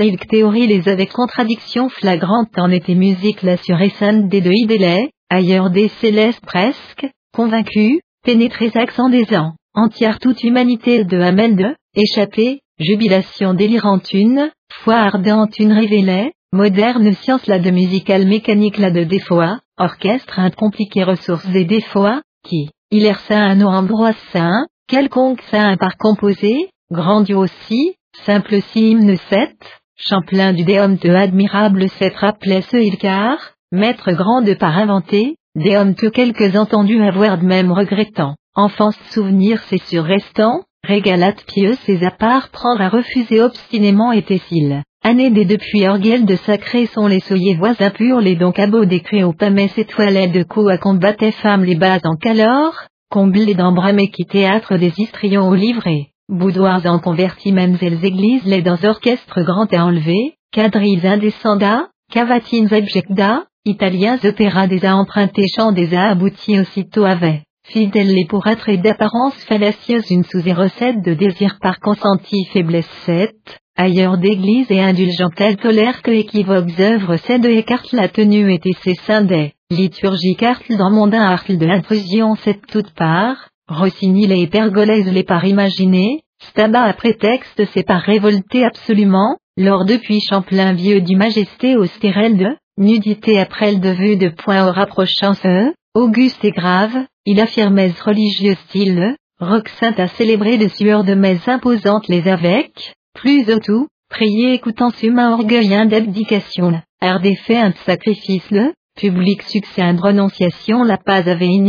ilk 0.00 0.26
théorie 0.26 0.66
les 0.66 0.88
avec 0.88 1.12
contradiction 1.12 1.90
flagrante 1.90 2.58
en 2.58 2.70
était 2.70 2.94
musique 2.94 3.42
la 3.42 3.58
sur 3.58 3.76
des 3.76 4.40
deux 4.40 4.54
idélais, 4.54 5.10
ailleurs 5.28 5.68
des 5.68 5.88
célestes 6.00 6.40
presque, 6.40 7.06
convaincus, 7.34 8.00
pénétrés 8.24 8.72
accent 8.74 9.10
des 9.10 9.36
ans, 9.36 9.52
entière 9.74 10.18
toute 10.18 10.42
humanité 10.44 11.04
de 11.04 11.20
Hamel 11.20 11.56
de, 11.56 11.74
échappée, 11.94 12.60
jubilation 12.78 13.52
délirante 13.52 14.10
une, 14.14 14.50
foi 14.72 14.94
ardente 14.94 15.58
une 15.58 15.74
révélée, 15.74 16.32
moderne 16.54 17.12
science 17.12 17.46
la 17.46 17.58
de 17.58 17.70
musicale 17.70 18.26
mécanique 18.26 18.78
la 18.78 18.90
de 18.90 19.04
défoa, 19.04 19.58
orchestre 19.76 20.38
un 20.38 20.48
compliqué 20.48 21.04
ressources 21.04 21.54
et 21.54 21.66
défoa, 21.66 22.22
qui, 22.42 22.70
il 22.90 23.04
er 23.04 23.18
saint 23.28 23.44
un 23.44 23.60
ambroise 23.60 24.16
saint, 24.32 24.64
quelconque 24.88 25.42
saint 25.50 25.76
par 25.76 25.98
composé, 25.98 26.70
grandiose 26.94 27.52
si, 27.66 27.96
simple 28.24 28.62
si 28.62 28.92
hymne 28.92 29.16
7, 29.16 29.50
Champlain 29.96 30.52
du 30.52 30.64
déum 30.64 30.96
de 30.96 31.10
admirable 31.10 31.88
7 31.88 32.16
rappelait 32.16 32.62
ce 32.62 32.76
ilcar, 32.76 33.36
maître 33.70 34.10
grand 34.12 34.42
de 34.42 34.54
par 34.54 34.76
inventer, 34.76 35.36
déum 35.54 35.94
que 35.94 36.08
quelques 36.08 36.56
entendus 36.56 37.00
avoir 37.00 37.38
de 37.38 37.44
même 37.44 37.70
regrettant, 37.70 38.34
enfance 38.56 38.98
souvenir 39.10 39.60
c'est 39.68 39.82
sur 39.82 40.02
restant, 40.02 40.62
régalate 40.84 41.44
pieux 41.46 41.74
ses 41.86 42.04
apparts 42.04 42.48
prendre 42.50 42.80
à 42.80 42.88
refuser 42.88 43.40
obstinément 43.40 44.10
était-il. 44.10 44.82
Année 45.04 45.30
des 45.30 45.44
depuis 45.44 45.86
orguel 45.86 46.24
de 46.24 46.34
sacré 46.36 46.86
sont 46.86 47.06
les 47.06 47.20
soyez 47.20 47.54
voisins 47.54 47.90
purs 47.90 48.20
les 48.20 48.36
donc 48.36 48.58
beau 48.68 48.86
décret 48.86 49.22
au 49.22 49.32
pamès 49.32 49.76
étoilés 49.78 50.28
de 50.28 50.42
coups 50.42 50.72
à 50.72 50.78
combattre 50.78 51.30
femmes 51.30 51.64
les 51.64 51.76
bases 51.76 52.04
en 52.04 52.16
calor, 52.16 52.74
comblés 53.10 53.54
d'embramés 53.54 54.10
qui 54.10 54.24
théâtre 54.24 54.76
des 54.76 54.92
histrions 54.98 55.48
au 55.48 55.54
livret. 55.54 56.08
Boudoirs 56.30 56.86
en 56.86 57.00
convertis 57.00 57.52
mêmes 57.52 57.76
elles 57.82 58.02
églises 58.02 58.46
les 58.46 58.62
dans 58.62 58.82
orchestres 58.82 59.42
grands 59.42 59.66
à 59.66 59.84
enlever, 59.84 60.36
quadrilles 60.54 61.06
indescendants, 61.06 61.84
cavatines 62.10 62.72
abjecta, 62.72 63.44
italiens 63.66 64.18
opéras 64.24 64.66
des 64.66 64.86
a 64.86 64.96
empruntés 64.96 65.44
chants 65.54 65.72
des 65.72 65.94
a 65.94 66.08
aboutis 66.08 66.58
aussitôt 66.58 67.04
avaient, 67.04 67.42
fidèles 67.66 68.14
les 68.14 68.24
pour 68.24 68.46
et 68.46 68.78
d'apparence 68.78 69.34
fallacieuse 69.44 70.10
une 70.10 70.24
sous 70.24 70.48
et 70.48 70.54
recette 70.54 71.02
de 71.02 71.12
désir 71.12 71.58
par 71.60 71.78
consenti 71.78 72.46
faiblesse 72.46 72.88
7, 73.04 73.34
ailleurs 73.76 74.16
d'église 74.16 74.70
et 74.70 74.80
indulgent 74.80 75.28
telle 75.36 75.58
colère 75.58 76.00
que 76.00 76.10
équivoques 76.10 76.80
œuvres 76.80 77.16
c'est 77.18 77.38
de 77.38 77.50
écarte 77.50 77.92
la 77.92 78.08
tenue 78.08 78.50
et 78.50 78.60
ses 78.82 78.94
saints 78.94 79.24
des, 79.24 79.52
liturgiques 79.70 80.42
art 80.42 80.62
dans 80.70 80.90
mondain 80.90 81.20
art 81.20 81.44
de 81.50 81.66
l'intrusion 81.66 82.34
c'est 82.36 82.66
toute 82.66 82.94
part, 82.94 83.50
Rossini 83.68 84.26
les 84.26 84.46
pergolèse 84.46 85.10
les 85.10 85.22
par 85.22 85.44
imaginer, 85.46 86.20
Staba 86.50 86.82
à 86.82 86.92
prétexte 86.92 87.64
c'est 87.72 87.82
par 87.82 88.02
révolter 88.02 88.62
absolument, 88.62 89.38
lors 89.56 89.86
depuis 89.86 90.20
Champlain 90.20 90.74
vieux 90.74 91.00
du 91.00 91.16
majesté 91.16 91.74
au 91.76 91.84
de, 91.84 92.56
nudité 92.76 93.40
après 93.40 93.72
le 93.72 93.78
de 93.78 93.88
vue 93.88 94.16
de 94.16 94.28
point 94.28 94.68
au 94.68 94.72
rapprochant 94.72 95.32
ce, 95.32 95.72
auguste 95.94 96.44
et 96.44 96.50
grave, 96.50 97.06
il 97.24 97.40
affirmait 97.40 97.94
religieux 98.04 98.56
style, 98.66 99.16
roc 99.40 99.68
saint 99.80 99.94
à 99.96 100.08
célébrer 100.08 100.58
de 100.58 100.68
sueur 100.68 101.02
de 101.02 101.14
messe 101.14 101.48
imposantes 101.48 102.08
les 102.08 102.28
avec, 102.28 102.94
plus 103.14 103.50
au 103.50 103.60
tout, 103.60 103.88
prier 104.10 104.52
écoutant 104.52 104.92
humain 105.02 105.32
orgueil 105.32 105.86
d'abdication, 105.86 106.82
art 107.00 107.20
des 107.20 107.36
faits 107.36 107.64
un 107.64 107.72
sacrifice 107.86 108.50
le, 108.50 108.74
public 108.94 109.42
succès 109.42 109.82
un 109.82 109.96
renonciation 109.96 110.84
la 110.84 110.98
paz 110.98 111.26
avait 111.26 111.46
une 111.46 111.68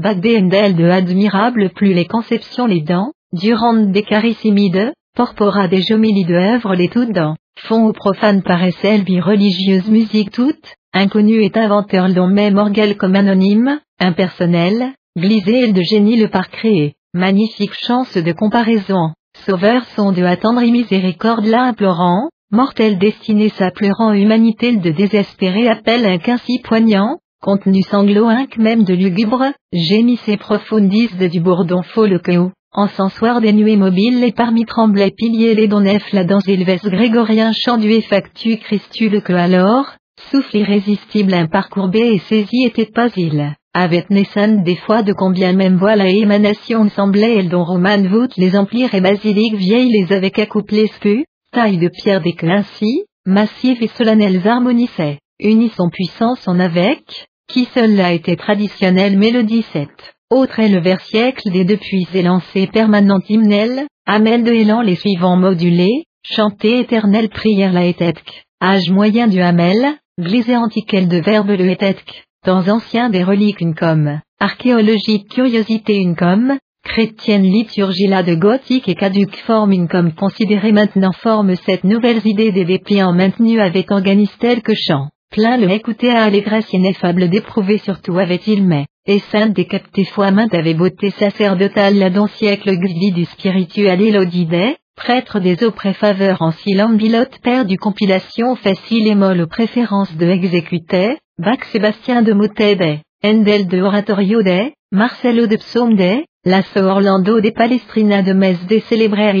île, 0.00 0.02
Bagdéendel 0.02 0.76
de 0.76 0.88
admirable 0.88 1.70
plus 1.70 1.92
les 1.92 2.06
conceptions 2.06 2.66
les 2.66 2.80
dents, 2.80 3.12
durant 3.32 3.74
des 3.74 4.02
carissimides, 4.02 4.92
porpora 5.14 5.68
des 5.68 5.82
jomélies 5.82 6.24
de 6.24 6.34
œuvres 6.34 6.74
les 6.74 6.88
toutes 6.88 7.12
dents, 7.12 7.36
font 7.58 7.88
ou 7.88 7.92
profane 7.92 8.42
paraissent 8.42 9.04
vie 9.04 9.20
religieuse 9.20 9.88
musique 9.88 10.30
toute, 10.30 10.74
inconnu 10.92 11.42
est 11.42 11.56
inventeur 11.56 12.08
dont 12.12 12.28
même 12.28 12.58
orgueil 12.58 12.96
comme 12.96 13.16
anonyme, 13.16 13.80
impersonnel, 13.98 14.92
glisé 15.16 15.72
de 15.72 15.82
génie 15.82 16.16
le 16.16 16.28
par 16.28 16.48
créé, 16.48 16.94
magnifique 17.14 17.74
chance 17.74 18.16
de 18.16 18.32
comparaison, 18.32 19.12
sauveur 19.44 19.84
sont 19.96 20.12
de 20.12 20.22
attendre 20.22 20.62
et 20.62 20.70
miséricorde 20.70 21.44
là 21.44 21.64
implorant, 21.64 22.28
mortel 22.50 22.98
destiné 22.98 23.48
sa 23.50 23.70
pleurant 23.70 24.12
humanité 24.12 24.76
de 24.76 24.90
désespérer 24.90 25.68
appel 25.68 26.04
un 26.06 26.18
qu'ainsi 26.18 26.60
poignant, 26.64 27.18
contenu 27.40 27.82
sanglot 27.82 28.28
inc 28.28 28.56
même 28.58 28.84
de 28.84 28.94
lugubre, 28.94 29.52
gémissez 29.72 30.36
profondis 30.36 31.08
de 31.18 31.26
du 31.26 31.40
bourdon 31.40 31.82
faux 31.82 32.06
le 32.06 32.18
chaos, 32.18 32.52
encensoir 32.72 33.40
des 33.40 33.52
nuées 33.52 33.76
mobiles 33.76 34.22
et 34.22 34.32
parmi 34.32 34.64
tremblait 34.64 35.10
piliers 35.10 35.54
les 35.54 35.68
nef 35.68 36.12
la 36.12 36.24
danse 36.24 36.46
élevesse 36.46 36.84
grégorien 36.84 37.52
chant 37.52 37.78
du 37.78 37.90
effactu 37.90 38.58
Christu 38.58 39.08
le 39.08 39.20
que 39.20 39.32
alors, 39.32 39.86
souffle 40.30 40.58
irrésistible 40.58 41.34
un 41.34 41.46
parcourbé 41.46 42.12
et 42.14 42.18
saisi 42.18 42.64
était 42.64 42.90
pas 42.92 43.08
il. 43.16 43.54
avait 43.72 44.04
naissance 44.10 44.62
des 44.62 44.76
fois 44.76 45.02
de 45.02 45.12
combien 45.12 45.52
même 45.52 45.76
voilà 45.76 46.08
émanation 46.08 46.88
semblait 46.90 47.38
elle 47.38 47.48
dont 47.48 47.64
Roman 47.64 48.02
voûte 48.08 48.36
les 48.36 48.54
empires 48.56 48.94
et 48.94 49.00
basiliques 49.00 49.54
vieilles 49.54 49.92
les 49.92 50.12
avec 50.12 50.38
accouplés 50.38 50.88
spu, 50.88 51.24
taille 51.52 51.78
de 51.78 51.88
pierre 51.88 52.20
des 52.20 52.36
ainsi, 52.42 53.04
massifs 53.24 53.80
et 53.80 53.88
solennels 53.88 54.46
harmonissaient, 54.46 55.18
unis 55.40 55.72
son 55.76 55.88
puissance 55.88 56.46
en 56.46 56.60
avec, 56.60 57.28
qui 57.52 57.64
seul 57.74 57.96
l'a 57.96 58.12
été 58.12 58.36
traditionnelle 58.36 59.18
mélodie 59.18 59.64
7. 59.72 59.88
Autre 60.30 60.60
est 60.60 60.68
le 60.68 60.80
vers 60.80 61.00
siècle 61.00 61.50
des 61.50 61.64
depuis 61.64 62.06
élancés 62.14 62.68
permanent 62.68 63.18
hymnel, 63.28 63.86
Amel 64.06 64.44
de 64.44 64.52
élan 64.52 64.82
les 64.82 64.94
suivants 64.94 65.36
modulés, 65.36 66.04
chanter 66.22 66.78
éternelle 66.78 67.28
prière 67.28 67.72
la 67.72 67.86
étetque, 67.86 68.44
âge 68.62 68.90
moyen 68.90 69.26
du 69.26 69.40
Hamel, 69.40 69.96
glisé 70.20 70.56
antiquel 70.56 71.08
de 71.08 71.18
verbe 71.18 71.50
le 71.50 71.68
étetque, 71.70 72.24
temps 72.44 72.68
ancien 72.68 73.10
des 73.10 73.24
reliques 73.24 73.60
une 73.60 73.74
comme, 73.74 74.20
archéologique 74.38 75.28
curiosité 75.28 75.96
une 75.96 76.14
comme, 76.14 76.56
chrétienne 76.84 77.42
liturgie 77.42 78.06
la 78.06 78.22
de 78.22 78.36
gothique 78.36 78.88
et 78.88 78.94
caduque 78.94 79.36
forme 79.44 79.72
une 79.72 79.88
comme 79.88 80.12
considérée 80.12 80.72
maintenant 80.72 81.12
forme 81.12 81.56
cette 81.56 81.84
nouvelle 81.84 82.24
idée 82.24 82.52
des 82.52 82.64
dépliants 82.64 83.12
maintenus 83.12 83.60
avec 83.60 83.90
organistel 83.90 84.62
que 84.62 84.74
chant. 84.74 85.08
Plein 85.30 85.58
le 85.58 85.70
écouter 85.70 86.10
à 86.10 86.24
allégresse 86.24 86.72
ineffable 86.72 87.28
d'éprouver 87.28 87.78
surtout 87.78 88.18
avait-il 88.18 88.66
mais, 88.66 88.86
et 89.06 89.20
sainte 89.20 89.52
décapté 89.52 90.02
foi 90.04 90.32
mainte 90.32 90.52
avait 90.52 90.74
beauté 90.74 91.10
sacerdotale 91.10 91.96
la 91.98 92.10
don 92.10 92.26
siècle 92.26 92.72
gvi 92.76 93.12
du 93.12 93.24
spirituel 93.26 94.02
élodidé, 94.02 94.74
prêtre 94.96 95.38
des 95.38 95.62
eaux 95.62 95.70
préfaveurs 95.70 96.42
en 96.42 96.50
bilote 96.94 97.38
père 97.44 97.64
du 97.64 97.78
compilation 97.78 98.56
facile 98.56 99.06
et 99.06 99.14
molle 99.14 99.42
aux 99.42 99.46
préférences 99.46 100.16
de 100.16 100.26
exécuté, 100.26 101.16
Bac 101.38 101.64
Sébastien 101.66 102.22
de 102.22 102.32
Motede, 102.32 102.98
Endel 103.24 103.68
de 103.68 103.80
Oratorio 103.80 104.42
de, 104.42 104.72
Marcelo 104.90 105.46
de 105.46 105.56
Psaume 105.56 105.94
de, 105.94 106.24
Lasso 106.44 106.80
Orlando 106.80 107.40
des 107.40 107.52
Palestrina 107.52 108.22
de 108.22 108.32
Metz 108.32 108.58
des 108.66 108.80
Célébrères 108.80 109.36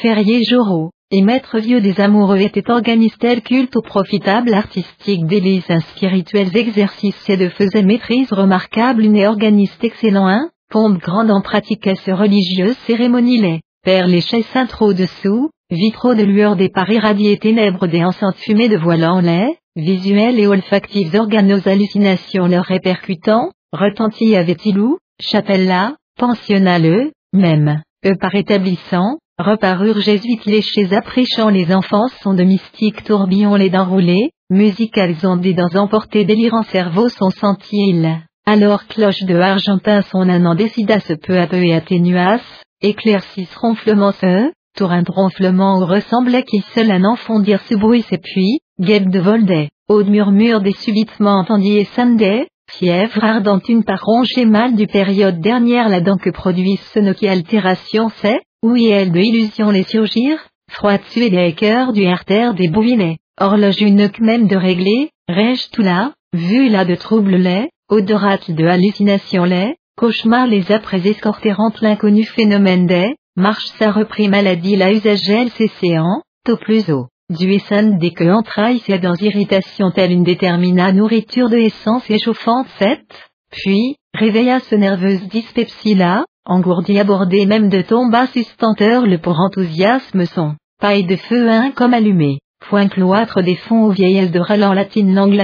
Ferrier 0.00 0.42
Jorot, 0.42 0.90
et 1.10 1.22
maître 1.22 1.58
vieux 1.58 1.80
des 1.80 2.00
amoureux 2.00 2.40
était 2.40 2.70
organiste 2.70 3.18
tel 3.18 3.40
culte 3.40 3.76
au 3.76 3.82
profitable 3.82 4.52
artistique 4.52 5.26
délices 5.26 5.72
spirituels 5.92 6.54
exercices 6.54 7.28
et 7.30 7.38
de 7.38 7.48
faisait 7.48 7.82
maîtrise 7.82 8.30
remarquable. 8.30 9.04
Une 9.04 9.24
organiste 9.24 9.82
excellent 9.82 10.28
un, 10.28 10.50
pompe 10.70 10.98
grande 10.98 11.30
en 11.30 11.40
pratiquait 11.40 11.94
ce 11.94 12.10
religieux 12.10 12.74
cérémonie 12.86 13.40
les, 13.40 13.60
père 13.84 14.06
les 14.06 14.20
chais 14.20 14.44
trop 14.68 14.92
dessous, 14.92 15.48
vitraux 15.70 16.14
de 16.14 16.24
lueur 16.24 16.56
des 16.56 16.68
paris 16.68 16.96
irradiés 16.96 17.38
ténèbres 17.38 17.86
des 17.86 18.04
enceintes 18.04 18.36
fumées 18.36 18.68
de 18.68 18.76
en 18.76 19.20
lait, 19.22 19.58
visuels 19.76 20.38
et 20.38 20.46
olfactifs 20.46 21.14
organes 21.14 21.62
hallucinations 21.64 22.48
leur 22.48 22.64
répercutant, 22.64 23.50
retentis 23.72 24.36
avait-il 24.36 24.78
ou, 24.78 24.98
chapelle 25.20 25.66
là, 25.66 25.96
pensionnat 26.18 26.78
le, 26.78 27.12
même, 27.32 27.80
eux 28.04 28.16
par 28.20 28.34
établissant, 28.34 29.16
Reparurent 29.38 30.00
jésuites 30.00 30.46
les 30.46 30.62
chez 30.62 30.92
apprêchant 30.92 31.48
les 31.48 31.72
enfants 31.72 32.08
sont 32.24 32.34
de 32.34 32.42
mystiques 32.42 33.04
tourbillons 33.04 33.54
les 33.54 33.70
dents 33.70 33.88
roulées, 33.88 34.32
musicales 34.50 35.14
ondes 35.22 35.42
des 35.42 35.54
dents 35.54 35.76
emportées 35.76 36.24
délirant 36.24 36.64
cerveau 36.64 37.08
sont 37.08 37.30
sentis 37.30 38.04
Alors 38.46 38.88
cloche 38.88 39.22
de 39.22 39.36
Argentin 39.36 40.02
son 40.02 40.28
an 40.28 40.56
décida 40.56 40.98
ce 40.98 41.12
peu 41.12 41.38
à 41.38 41.46
peu 41.46 41.62
et 41.62 41.72
atténuas, 41.72 42.40
éclaircisse 42.82 43.54
ronflement 43.54 44.10
ce, 44.10 44.50
tour 44.76 44.90
un 44.90 45.04
ronflement 45.06 45.78
où 45.78 45.86
ressemblait 45.86 46.42
qu'il 46.42 46.64
seul 46.74 46.90
un 46.90 47.04
enfant 47.04 47.38
dire 47.38 47.60
ce 47.68 47.76
bruit 47.76 48.04
c'est 48.08 48.20
puis, 48.20 48.58
guêpe 48.80 49.08
de 49.08 49.20
voldet, 49.20 49.68
haut 49.88 50.02
murmure 50.02 50.62
des 50.62 50.72
subitement 50.72 51.38
entendit 51.38 51.78
et 51.78 51.84
samedé, 51.84 52.48
fièvre 52.72 53.22
ardente 53.22 53.68
une 53.68 53.84
par 53.84 54.00
rongée 54.02 54.46
mal 54.46 54.74
du 54.74 54.88
période 54.88 55.40
dernière 55.40 55.88
la 55.88 56.00
dent 56.00 56.16
que 56.16 56.30
produit 56.30 56.80
ce 56.92 57.12
qui 57.12 57.28
altération 57.28 58.08
c'est, 58.16 58.40
oui 58.62 58.88
elle 58.88 59.12
de 59.12 59.20
illusion 59.20 59.70
les 59.70 59.84
surgir, 59.84 60.38
froid 60.70 60.98
tuer 60.98 61.30
des 61.30 61.52
cœurs 61.52 61.92
du 61.92 62.06
artère 62.06 62.54
des 62.54 62.68
bouvinets, 62.68 63.18
horloge 63.40 63.80
une 63.80 64.10
même 64.20 64.48
de 64.48 64.56
régler, 64.56 65.10
rêche 65.28 65.70
tout 65.70 65.82
là, 65.82 66.12
vu 66.32 66.68
là 66.68 66.84
de 66.84 66.94
troubles 66.94 67.36
les, 67.36 67.68
odorate 67.88 68.50
de 68.50 68.66
hallucination 68.66 69.44
les, 69.44 69.76
cauchemar 69.96 70.46
les 70.46 70.72
après 70.72 71.06
escortérantes 71.06 71.80
l'inconnu 71.80 72.24
phénomène 72.24 72.86
des, 72.86 73.14
marche 73.36 73.66
sa 73.78 73.92
repris 73.92 74.28
maladie 74.28 74.76
la 74.76 74.92
usagelle 74.92 75.50
cécéant, 75.50 76.22
tôt 76.44 76.56
plus 76.56 76.90
haut. 76.90 77.06
Du 77.30 77.52
essan 77.52 77.98
dès 77.98 78.10
que 78.10 78.24
entrailles 78.24 78.82
c'est 78.86 78.98
dans 78.98 79.14
irritation 79.14 79.90
telle 79.90 80.12
une 80.12 80.24
détermina 80.24 80.92
nourriture 80.92 81.50
de 81.50 81.58
essence 81.58 82.08
échauffante 82.10 82.66
7, 82.78 83.00
puis, 83.50 83.96
réveilla 84.14 84.60
ce 84.60 84.74
nerveuse 84.74 85.28
dyspepsie 85.28 85.94
là, 85.94 86.24
engourdi 86.48 86.98
abordé 86.98 87.44
même 87.44 87.68
de 87.68 87.82
tomba 87.82 88.26
sustenteur 88.26 89.06
le 89.06 89.18
pour 89.18 89.38
enthousiasme 89.38 90.24
son, 90.24 90.54
paille 90.80 91.04
de 91.04 91.16
feu 91.16 91.50
un 91.50 91.70
comme 91.70 91.92
allumé, 91.92 92.38
point 92.68 92.88
cloître 92.88 93.42
des 93.42 93.56
fonds 93.56 93.84
aux 93.84 93.90
vieillesses 93.90 94.30
de 94.30 94.40
ralent 94.40 94.72
latine 94.72 95.14
langue 95.14 95.38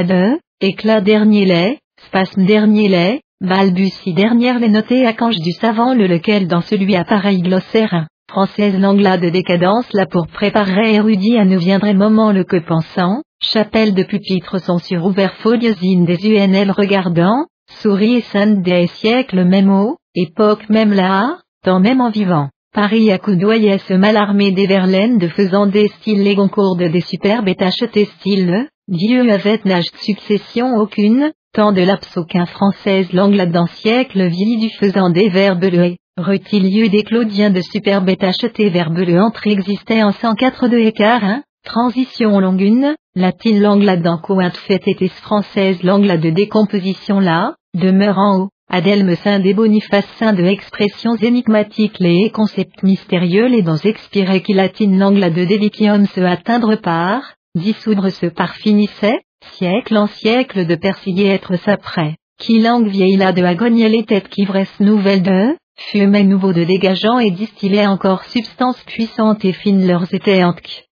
éclat 0.63 1.03
dernier 1.03 1.45
lait, 1.45 1.79
spasme 2.07 2.47
dernier 2.47 2.89
lait, 2.89 3.21
balbutie 3.43 4.15
dernière 4.15 4.59
les 4.59 4.71
notés 4.71 5.07
à 5.07 5.13
cange 5.13 5.39
du 5.41 5.53
savant 5.53 5.93
le 5.93 6.07
lequel 6.07 6.49
dans 6.49 6.63
celui 6.63 6.97
appareil 6.97 7.43
glossaire, 7.43 8.07
française 8.31 8.79
l'angla 8.79 9.19
de 9.19 9.29
décadence 9.29 9.93
là 9.93 10.07
pour 10.07 10.27
préparer 10.27 10.95
érudit 10.95 11.37
à 11.37 11.45
nous 11.45 11.59
viendrait 11.59 11.93
moment 11.93 12.33
le 12.33 12.45
que 12.45 12.57
pensant, 12.57 13.21
chapelle 13.43 13.93
de 13.93 14.05
pupitres 14.05 14.59
sont 14.59 14.79
sur 14.79 15.05
ouvert 15.05 15.35
foliosine 15.35 16.07
des 16.07 16.27
UNL 16.27 16.71
regardant, 16.71 17.45
souris 17.69 18.15
et 18.15 18.21
sainte 18.23 18.63
des 18.63 18.87
siècles 18.87 19.45
même 19.45 19.71
au, 19.71 19.99
époque 20.15 20.69
même 20.69 20.93
là, 20.93 21.39
temps 21.65 21.81
même 21.81 22.01
en 22.01 22.11
vivant. 22.11 22.49
Paris 22.73 23.11
à 23.13 23.19
coudoyer 23.19 23.79
ce 23.79 23.95
mal 23.95 24.17
armé 24.17 24.51
des 24.51 24.67
Verlaines 24.67 25.19
de 25.19 25.29
faisant 25.29 25.67
des 25.67 25.89
styles 25.89 26.23
les 26.23 26.35
goncourdes 26.35 26.83
des 26.83 27.01
superbes 27.01 27.49
et 27.49 27.57
achetés 27.61 28.07
style, 28.07 28.69
Dieu 28.89 29.31
avait 29.31 29.61
nage 29.65 29.91
de 29.93 29.99
succession 29.99 30.77
aucune, 30.77 31.33
tant 31.53 31.73
de 31.73 31.83
l'absoquin 31.83 32.47
française 32.47 33.13
langue 33.13 33.37
d'un 33.37 33.67
siècle 33.67 34.27
vieilli 34.27 34.59
du 34.59 34.71
faisant 34.71 35.11
des 35.11 35.29
verbes 35.29 35.65
le 35.65 35.97
lieu 36.17 36.89
des 36.89 37.03
Claudiens 37.03 37.51
de 37.51 37.61
superbes 37.61 38.09
et 38.09 38.19
achetés 38.21 38.71
verbe 38.71 38.99
le 38.99 39.21
entre 39.21 39.47
existait 39.47 40.03
en 40.03 40.13
104 40.13 40.69
de 40.69 40.79
écart 40.79 41.25
hein, 41.25 41.43
transition 41.65 42.39
longue 42.41 42.61
une, 42.61 42.95
latine 43.15 43.61
langue 43.61 43.83
là-dedans 43.83 44.19
cointe 44.19 44.57
fait 44.57 44.83
française 45.09 45.83
langue 45.83 46.07
de 46.21 46.31
décomposition 46.31 47.21
là, 47.21 47.55
demeure 47.75 48.19
en 48.19 48.39
haut. 48.39 48.49
Adelme 48.71 49.15
saint 49.17 49.41
des 49.41 49.53
Boniface 49.53 50.09
saint 50.19 50.33
de 50.33 50.43
expressions 50.43 51.15
énigmatiques 51.17 51.99
les 52.01 52.31
concepts 52.31 52.83
mystérieux 52.83 53.47
les 53.47 53.63
dons 53.63 53.77
expirés 53.77 54.41
qui 54.41 54.55
latine 54.55 54.99
l'angle 54.99 55.33
de 55.33 55.45
délicium 55.45 56.07
se 56.07 56.21
atteindre 56.21 56.77
par, 56.77 57.35
dissoudre 57.55 58.11
se 58.11 58.27
par 58.27 58.55
finissait, 58.55 59.21
siècle 59.53 59.97
en 59.97 60.07
siècle 60.07 60.67
de 60.67 60.75
persiller 60.77 61.29
être 61.29 61.57
s'après, 61.57 62.17
qui 62.41 62.59
langue 62.59 62.89
vieille 62.89 63.17
là 63.17 63.33
de 63.33 63.43
agonier 63.43 63.91
les 63.91 64.05
têtes 64.05 64.29
qui 64.29 64.47
vresse 64.47 64.81
nouvelle 64.81 65.23
de, 65.23 65.57
fumait 65.77 66.25
nouveau 66.25 66.53
de 66.55 66.65
dégageant 66.65 67.19
et 67.19 67.31
distillait 67.31 67.87
encore 67.87 68.25
substance 68.25 68.83
puissante 68.85 69.45
et 69.45 69.53
fine 69.53 69.87
leurs 69.87 70.13
étaient 70.15 70.43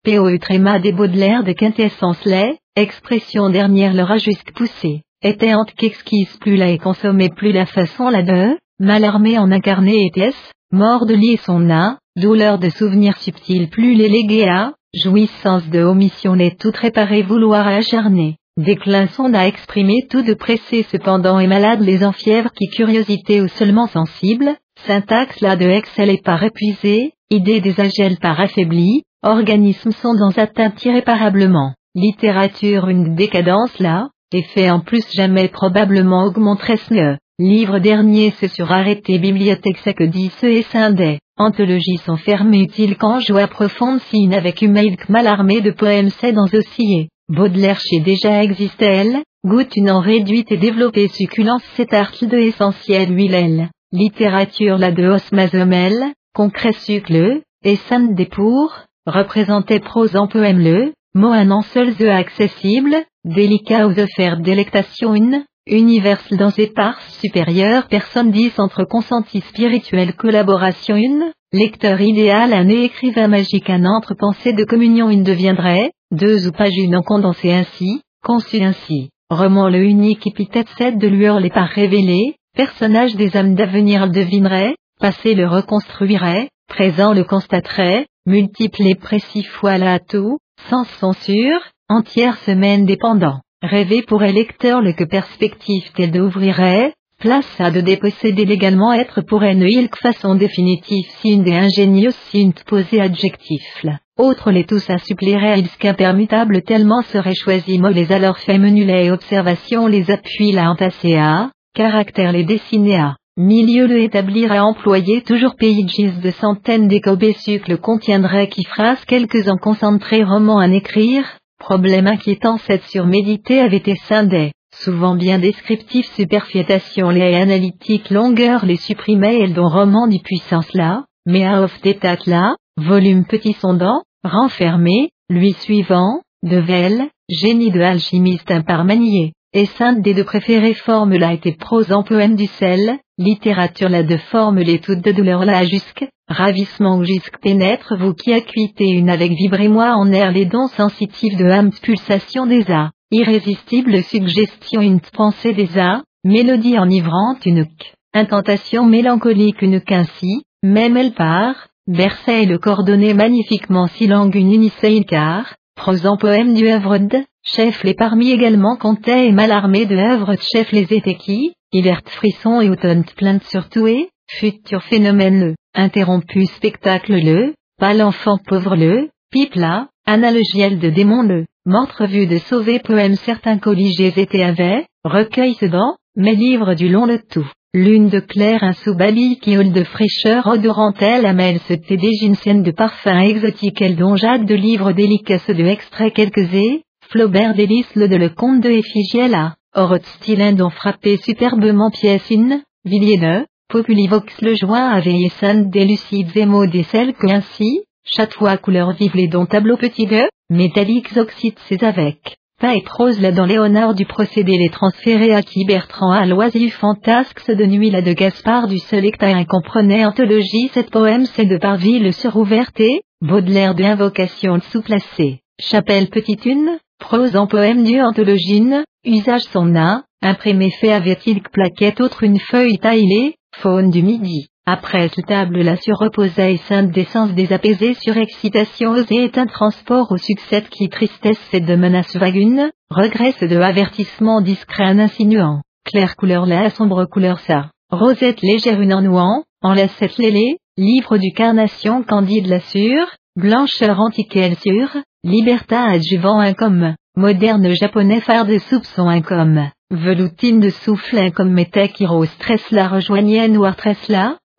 POE 0.04 0.38
tréma 0.38 0.80
des 0.80 0.92
Baudelaire 0.92 1.44
de 1.44 1.52
quintessence 1.52 2.24
les, 2.26 2.58
expression 2.76 3.50
dernière 3.50 3.96
leur 3.96 4.12
a 4.12 4.18
jusque 4.18 4.54
poussé 4.54 5.02
était 5.26 5.54
qu'exquise 5.76 6.38
plus 6.38 6.56
la 6.56 6.70
et 6.70 6.78
consommait 6.78 7.30
plus 7.30 7.52
la 7.52 7.66
façon 7.66 8.10
la 8.10 8.22
de, 8.22 8.58
malarmé 8.80 9.40
en 9.40 9.52
incarné 9.52 10.06
était-ce, 10.06 10.52
mort 10.72 11.08
de 11.08 11.16
lier 11.16 11.38
son 11.38 11.70
âme, 11.70 11.98
douleur 12.16 12.60
de 12.60 12.70
souvenir 12.70 13.18
subtil 13.18 13.70
plus 13.70 13.96
les 13.96 14.48
à, 14.48 14.74
jouissance 14.94 15.68
de 15.70 15.82
omission 15.82 16.36
n'est 16.36 16.56
tout 16.56 16.72
réparé 16.74 17.24
vouloir 17.24 17.68
acharner, 17.68 18.38
déclin 18.56 19.08
son 19.08 19.34
à 19.34 19.48
exprimer 19.48 20.06
tout 20.10 20.22
de 20.22 20.36
pressé. 20.36 20.86
Cependant 20.92 21.40
et 21.40 21.48
malade 21.48 21.82
les 21.82 22.06
enfièvres 22.06 22.52
qui 22.52 22.68
curiosité 22.68 23.42
ou 23.42 23.48
seulement 23.48 23.88
sensible, 23.88 24.56
syntaxe 24.86 25.42
là 25.42 25.56
de 25.56 25.66
excel 25.66 26.12
et 26.12 26.22
par 26.24 26.44
épuisé, 26.44 27.14
idée 27.32 27.62
des 27.62 27.80
agels 27.80 28.18
par 28.20 28.40
affaibli, 28.40 29.02
organismes 29.24 29.92
sont 29.92 30.14
dans 30.14 30.38
atteinte 30.38 30.86
irréparablement, 30.86 31.74
littérature 31.96 32.90
une 32.90 33.16
décadence 33.16 33.80
là, 33.80 34.10
fait 34.54 34.70
en 34.70 34.80
plus 34.80 35.04
jamais 35.14 35.48
probablement 35.48 36.26
augmenterait 36.26 36.78
ce 36.78 37.18
livre 37.40 37.80
dernier 37.80 38.34
c'est 38.38 38.48
sur 38.48 38.72
arrêté 38.72 39.20
bibliothèque 39.20 40.04
dit 40.04 40.32
ce 40.40 40.46
et 40.46 40.62
scindé. 40.64 41.20
Anthologie 41.38 41.98
sont 41.98 42.16
fermées 42.16 42.62
utile 42.62 42.96
quand 42.98 43.20
joie 43.20 43.48
profonde 43.48 44.00
signe 44.02 44.34
avec 44.34 44.62
humaid 44.62 44.98
mal 45.10 45.28
armé 45.28 45.60
de 45.62 45.72
poèmes 45.72 46.10
c'est 46.10 46.32
dans 46.32 46.46
osciller. 46.46 47.10
Baudelaire 47.28 47.80
chez 47.80 48.00
déjà 48.00 48.44
existait 48.44 48.86
elle, 48.86 49.24
goûte 49.46 49.76
une 49.76 49.92
en 49.92 50.00
réduite 50.00 50.52
et 50.52 50.58
développée 50.58 51.10
succulence 51.10 51.64
cet 51.76 51.94
article 51.94 52.32
de 52.32 52.38
essentiel 52.38 53.14
huilelle. 53.14 53.70
Littérature 53.92 54.78
la 54.78 54.92
de 54.92 55.08
osmazomel, 55.08 56.14
concret 56.34 56.74
sucle, 56.74 57.42
et 57.64 57.76
sainte 57.76 58.16
des 58.16 58.28
pour, 58.28 58.74
représentait 59.06 59.80
prose 59.80 60.16
en 60.16 60.28
poème 60.28 60.60
le, 60.60 60.94
mot 61.16 61.32
un 61.32 61.50
an 61.50 61.62
seul 61.62 61.96
the 61.96 62.10
accessible, 62.10 62.98
délicat 63.24 63.88
aux 63.88 63.96
faire 64.18 64.38
délectation 64.38 65.16
une, 65.16 65.46
universel 65.66 66.38
dans 66.38 66.50
ses 66.50 66.68
parts 66.68 67.02
supérieures 67.22 67.88
personne 67.88 68.32
10 68.32 68.60
entre 68.60 68.84
consenti 68.84 69.40
spirituel 69.40 70.14
collaboration 70.16 70.98
une, 70.98 71.32
lecteur 71.54 72.02
idéal 72.02 72.52
un 72.52 72.68
écrivain 72.68 73.30
magique 73.30 73.70
un 73.70 73.86
entre-pensée 73.86 74.52
de 74.52 74.66
communion 74.66 75.10
une 75.10 75.24
deviendrait, 75.24 75.92
deux 76.12 76.50
ou 76.50 76.52
page 76.52 76.76
une 76.76 76.98
en 76.98 77.02
condensé 77.02 77.54
ainsi, 77.54 78.02
conçu 78.22 78.62
ainsi, 78.62 79.10
roman 79.30 79.70
le 79.70 79.84
unique 79.86 80.28
épithète 80.28 80.68
7 80.78 80.98
de 80.98 81.08
lueur 81.08 81.40
les 81.40 81.50
parts 81.50 81.70
révélées, 81.70 82.36
personnage 82.58 83.16
des 83.16 83.38
âmes 83.38 83.56
d'avenir 83.56 84.06
le 84.06 84.12
devinerait, 84.12 84.76
passé 85.00 85.34
le 85.34 85.48
reconstruirait, 85.48 86.50
présent 86.68 87.14
le 87.14 87.24
constaterait, 87.24 88.06
multiple 88.26 88.82
et 88.86 88.96
précis 88.96 89.44
fois 89.44 89.78
là 89.78 90.00
tout, 90.00 90.40
sans 90.70 90.86
censure, 91.00 91.60
entière 91.90 92.38
semaine 92.40 92.86
dépendant. 92.86 93.40
Rêver 93.62 94.02
pour 94.02 94.24
électeur 94.24 94.82
le 94.82 94.94
que 94.94 95.04
perspective 95.04 95.92
telle 95.96 96.12
d'ouvrirait, 96.12 96.94
place 97.20 97.50
à 97.60 97.72
de 97.72 97.82
déposséder 97.82 98.46
légalement 98.46 98.94
être 98.94 99.22
pour 99.22 99.44
une 99.44 99.62
ilk 99.62 99.96
façon 99.96 100.36
définitive 100.36 101.06
si 101.22 101.34
une 101.34 101.44
des 101.44 101.54
ingénieuses 101.54 102.18
si 102.30 102.42
une 102.42 102.54
posé 102.54 103.00
adjectif. 103.00 103.86
Autre 104.18 104.52
les 104.52 104.66
tous 104.66 104.90
assupplirait 104.90 105.60
il 105.60 105.70
qu'impermutable 105.70 106.62
tellement 106.62 107.02
serait 107.02 107.36
choisi 107.36 107.80
mots 107.80 107.90
les 107.90 108.12
alors 108.12 108.38
fait 108.38 108.58
menulet 108.58 109.06
et 109.06 109.12
observation 109.12 109.88
les 109.88 110.12
appuis 110.12 110.52
la 110.52 110.70
entassé 110.70 111.16
à, 111.16 111.52
caractère 111.74 112.32
les 112.32 112.44
dessiner 112.44 112.98
à, 112.98 113.16
milieu 113.38 113.88
le 113.88 114.00
établir 114.02 114.52
à 114.52 114.66
employer 114.66 115.22
toujours 115.22 115.56
pages 115.56 116.22
de 116.22 116.32
centaines 116.32 116.88
le 116.88 117.76
contiendrait 117.76 118.48
qui 118.48 118.64
phrase 118.64 119.04
quelques 119.06 119.50
en 119.50 119.58
concentré 119.58 120.24
romans 120.24 120.60
à 120.60 120.68
écrire, 120.68 121.26
Problème 121.60 122.08
inquiétant 122.08 122.58
cette 122.58 122.84
surmédité 122.84 123.60
avait 123.60 123.78
été 123.78 123.96
scindé, 123.96 124.52
souvent 124.74 125.16
bien 125.16 125.40
descriptif 125.40 126.06
superfiétation 126.14 127.10
les 127.10 127.34
analytiques 127.34 128.10
longueur 128.10 128.66
les 128.66 128.76
supprimait 128.76 129.40
et 129.40 129.48
le 129.48 129.54
don 129.54 129.68
roman 129.68 130.08
du 130.08 130.20
puissance 130.20 130.74
là, 130.74 131.06
mais 131.26 131.46
à 131.46 131.62
off 131.62 131.82
d'état 131.82 132.18
là, 132.28 132.56
volume 132.78 133.26
petit 133.26 133.54
sondant, 133.54 134.04
renfermé, 134.24 135.10
lui 135.30 135.54
suivant, 135.54 136.22
de 136.44 136.58
Velle, 136.58 137.10
génie 137.30 137.72
de 137.72 137.82
alchimiste 137.82 138.52
imparmanié, 138.52 139.34
et 139.56 139.66
sainte 139.66 140.02
des 140.02 140.14
deux 140.14 140.26
préférées 140.26 140.74
formes 140.74 141.16
là 141.16 141.32
était 141.32 141.56
prose 141.56 141.94
en 141.94 142.04
poème 142.04 142.36
du 142.36 142.46
sel, 142.46 143.00
littérature 143.18 143.88
là 143.88 144.04
de 144.04 144.18
forme 144.18 144.60
les 144.60 144.80
toutes 144.80 145.00
de 145.00 145.14
douleur 145.14 145.46
là 145.46 145.64
jusque, 145.64 146.06
ravissement 146.28 147.02
jusque 147.06 147.40
pénètre 147.40 147.96
vous 147.98 148.14
qui 148.14 148.34
acuitez 148.34 148.90
une 148.90 149.10
avec 149.10 149.32
vibrez-moi 149.32 149.94
en 149.96 150.12
air 150.12 150.34
les 150.34 150.44
dons 150.44 150.68
sensitifs 150.68 151.38
de 151.38 151.46
âme 151.46 151.72
pulsation 151.72 152.46
des 152.46 152.70
a, 152.70 152.92
irrésistible 153.12 154.04
suggestion 154.04 154.82
une 154.82 155.00
pensée 155.00 155.54
des 155.54 155.80
a, 155.80 156.04
mélodie 156.26 156.78
enivrante 156.78 157.46
une 157.46 157.66
intentation 158.14 158.86
mélancolique 158.86 159.62
une 159.62 159.80
qu'ainsi, 159.80 160.44
même 160.64 160.98
elle 160.98 161.14
part, 161.14 161.70
bercée 161.88 162.46
le 162.46 162.58
coordonné 162.58 163.14
magnifiquement 163.14 163.88
si 163.88 164.08
langue 164.08 164.36
une 164.36 164.52
unicée 164.52 165.02
car, 165.06 165.56
prosant 165.78 166.18
poème 166.18 166.56
du 166.56 166.68
œuvre 166.68 166.98
de, 166.98 167.20
chef 167.46 167.84
les 167.84 167.94
parmi 167.94 168.32
également 168.32 168.76
comptait 168.76 169.28
et 169.28 169.32
mal 169.32 169.52
armé 169.52 169.86
de 169.86 169.96
de 169.96 170.42
chef 170.42 170.72
les 170.72 170.86
qui, 171.20 171.54
hiver 171.72 172.02
frisson 172.06 172.60
et 172.60 172.70
automne 172.70 173.04
plainte 173.16 173.44
surtout 173.44 173.88
et, 173.88 174.10
futur 174.28 174.82
phénomène 174.84 175.40
le, 175.40 175.56
interrompu 175.76 176.46
spectacle 176.46 177.14
le, 177.14 177.54
pas 177.80 177.94
l'enfant 177.94 178.38
pauvre 178.46 178.76
le, 178.76 179.10
pipe 179.32 179.56
là, 179.56 179.88
analogiel 180.08 180.80
de 180.80 180.90
démon 180.90 181.22
le, 181.22 181.46
montre 181.66 182.06
vue 182.06 182.28
de 182.28 182.38
sauver 182.38 182.80
poème 182.80 183.16
certains 183.16 183.60
colligés 183.60 184.14
étaient 184.18 184.44
avaient, 184.44 184.86
recueil 185.04 185.56
dans, 185.72 185.96
mais 186.16 186.34
livre 186.34 186.74
du 186.74 186.90
long 186.90 187.06
le 187.06 187.20
tout. 187.20 187.48
Lune 187.74 188.08
de 188.08 188.22
clair 188.22 188.64
un 188.64 188.72
sous 188.72 188.96
babi 188.96 189.38
qui 189.38 189.58
hole 189.58 189.74
de 189.74 189.84
fraîcheur 189.84 190.48
odorantelle 190.48 191.26
amène 191.26 191.60
ce 191.68 191.74
thé 191.74 191.98
de 191.98 192.72
parfum 192.72 193.20
exotique 193.20 193.82
elle 193.82 193.98
dont 193.98 194.16
jade 194.16 194.46
de 194.46 194.56
livres 194.56 194.94
délicaces 194.94 195.50
de 195.50 195.66
extrait 195.66 196.12
quelques 196.12 196.54
et, 196.54 196.84
Flaubert 197.16 197.56
délice 197.56 197.96
le 197.96 198.10
de 198.10 198.18
le 198.18 198.28
comte 198.28 198.60
de 198.60 198.70
Ephigiela, 198.70 199.56
or 199.74 199.96
stylin 200.04 200.52
dont 200.52 200.70
frappé 200.70 201.16
superbement 201.16 201.90
pièce 201.90 202.30
in, 202.30 202.60
Villiers 202.84 203.46
Populivox 203.70 204.42
le 204.42 204.54
joint 204.54 204.90
avait 204.90 205.30
son 205.40 205.70
des 205.70 205.86
lucides 205.86 206.46
mots 206.46 206.68
des 206.68 206.84
celles 206.84 207.14
que 207.14 207.28
ainsi, 207.28 207.84
chatois 208.04 208.58
couleur 208.58 208.92
vive 208.92 209.16
les 209.16 209.30
dons 209.30 209.46
tableau 209.46 209.78
petit 209.78 210.08
de, 210.08 210.24
métalliques 210.50 211.16
oxydes 211.16 211.58
ses 211.70 211.86
avec. 211.86 212.36
Pain 212.60 212.72
et 212.72 212.82
prose 212.82 213.22
là 213.22 213.32
dans 213.32 213.46
Léonard 213.46 213.96
du 213.96 214.06
procédé 214.06 214.58
les 214.58 214.70
transférer 214.70 215.34
à 215.34 215.42
qui 215.42 215.64
Bertrand 215.64 216.12
à 216.12 216.26
l'oisif 216.26 216.76
fantasque 216.76 217.50
de 217.50 217.66
nuit 217.66 217.92
là 217.92 218.02
de 218.02 218.12
Gaspard 218.12 218.68
du 218.68 218.80
seul 218.80 219.06
hectare 219.06 219.38
incomprenait 219.38 220.04
anthologie 220.04 220.70
cette 220.74 220.92
poème 220.92 221.24
c'est 221.28 221.46
de 221.46 221.58
Parville 221.58 222.12
sur 222.12 222.36
ouverté, 222.36 223.04
Baudelaire 223.22 223.74
de 223.74 223.86
invocation 223.86 224.60
sous-placée, 224.60 225.40
chapelle 225.62 226.10
petite 226.10 226.46
une, 226.46 226.78
prose 227.06 227.36
en 227.36 227.46
poème 227.46 227.84
du 227.84 228.02
anthologine, 228.02 228.84
usage 229.06 229.44
son 229.54 229.76
a, 229.76 230.02
imprimé 230.24 230.72
fait 230.72 230.92
avait-il 230.92 231.44
plaquette 231.44 232.02
autre 232.02 232.24
une 232.24 232.40
feuille 232.40 232.80
taillée, 232.80 233.36
faune 233.58 233.92
du 233.92 234.02
midi. 234.02 234.48
Après 234.66 235.10
ce 235.10 235.22
table 235.22 235.62
la 235.62 235.76
surreposée 235.76 236.58
sainte 236.68 236.90
d'essence 236.90 237.32
des 237.36 237.54
apaisés 237.54 237.94
surexcitation 237.94 238.90
osée 238.90 239.26
est 239.26 239.38
un 239.38 239.46
transport 239.46 240.12
au 240.12 240.18
succès 240.18 240.64
qui 240.72 240.90
tristesse 240.90 241.48
et 241.54 241.60
de 241.60 241.76
menace 241.76 242.16
vagune, 242.16 242.72
regresse 242.90 243.40
de 243.40 243.60
avertissement 243.60 244.42
discret 244.42 244.86
un 244.86 244.98
insinuant, 244.98 245.62
claire 245.84 246.16
couleur 246.16 246.48
la 246.48 246.72
sombre 246.72 247.06
couleur 247.06 247.40
ça, 247.42 247.70
rosette 247.92 248.42
légère 248.42 248.82
une 248.82 248.96
ennouant, 248.96 249.44
en 249.62 249.74
laissette 249.74 250.18
lélé, 250.18 250.58
livre 250.76 251.20
du 251.20 251.32
carnation 251.34 252.02
candide 252.02 252.48
la 252.48 252.62
sûre, 252.62 253.06
blancheur 253.36 254.00
antique 254.00 254.36
elle 254.36 254.58
sûre, 254.58 254.98
liberta 255.26 255.84
adjuvant 255.86 256.40
un 256.40 256.54
comme, 256.54 256.94
moderne 257.18 257.74
japonais 257.74 258.22
phare 258.22 258.46
de 258.46 258.60
soupçon 258.60 259.10
un 259.10 259.22
comme. 259.22 259.70
Veloutine 259.90 260.60
de 260.60 260.70
souffle 260.70 261.32
comme 261.32 261.52
mettait 261.52 261.90
Kiro 261.90 262.26
stress 262.26 262.70
la 262.70 262.88
rejoignait 262.88 263.48
noir 263.48 263.76
tresse 263.76 264.12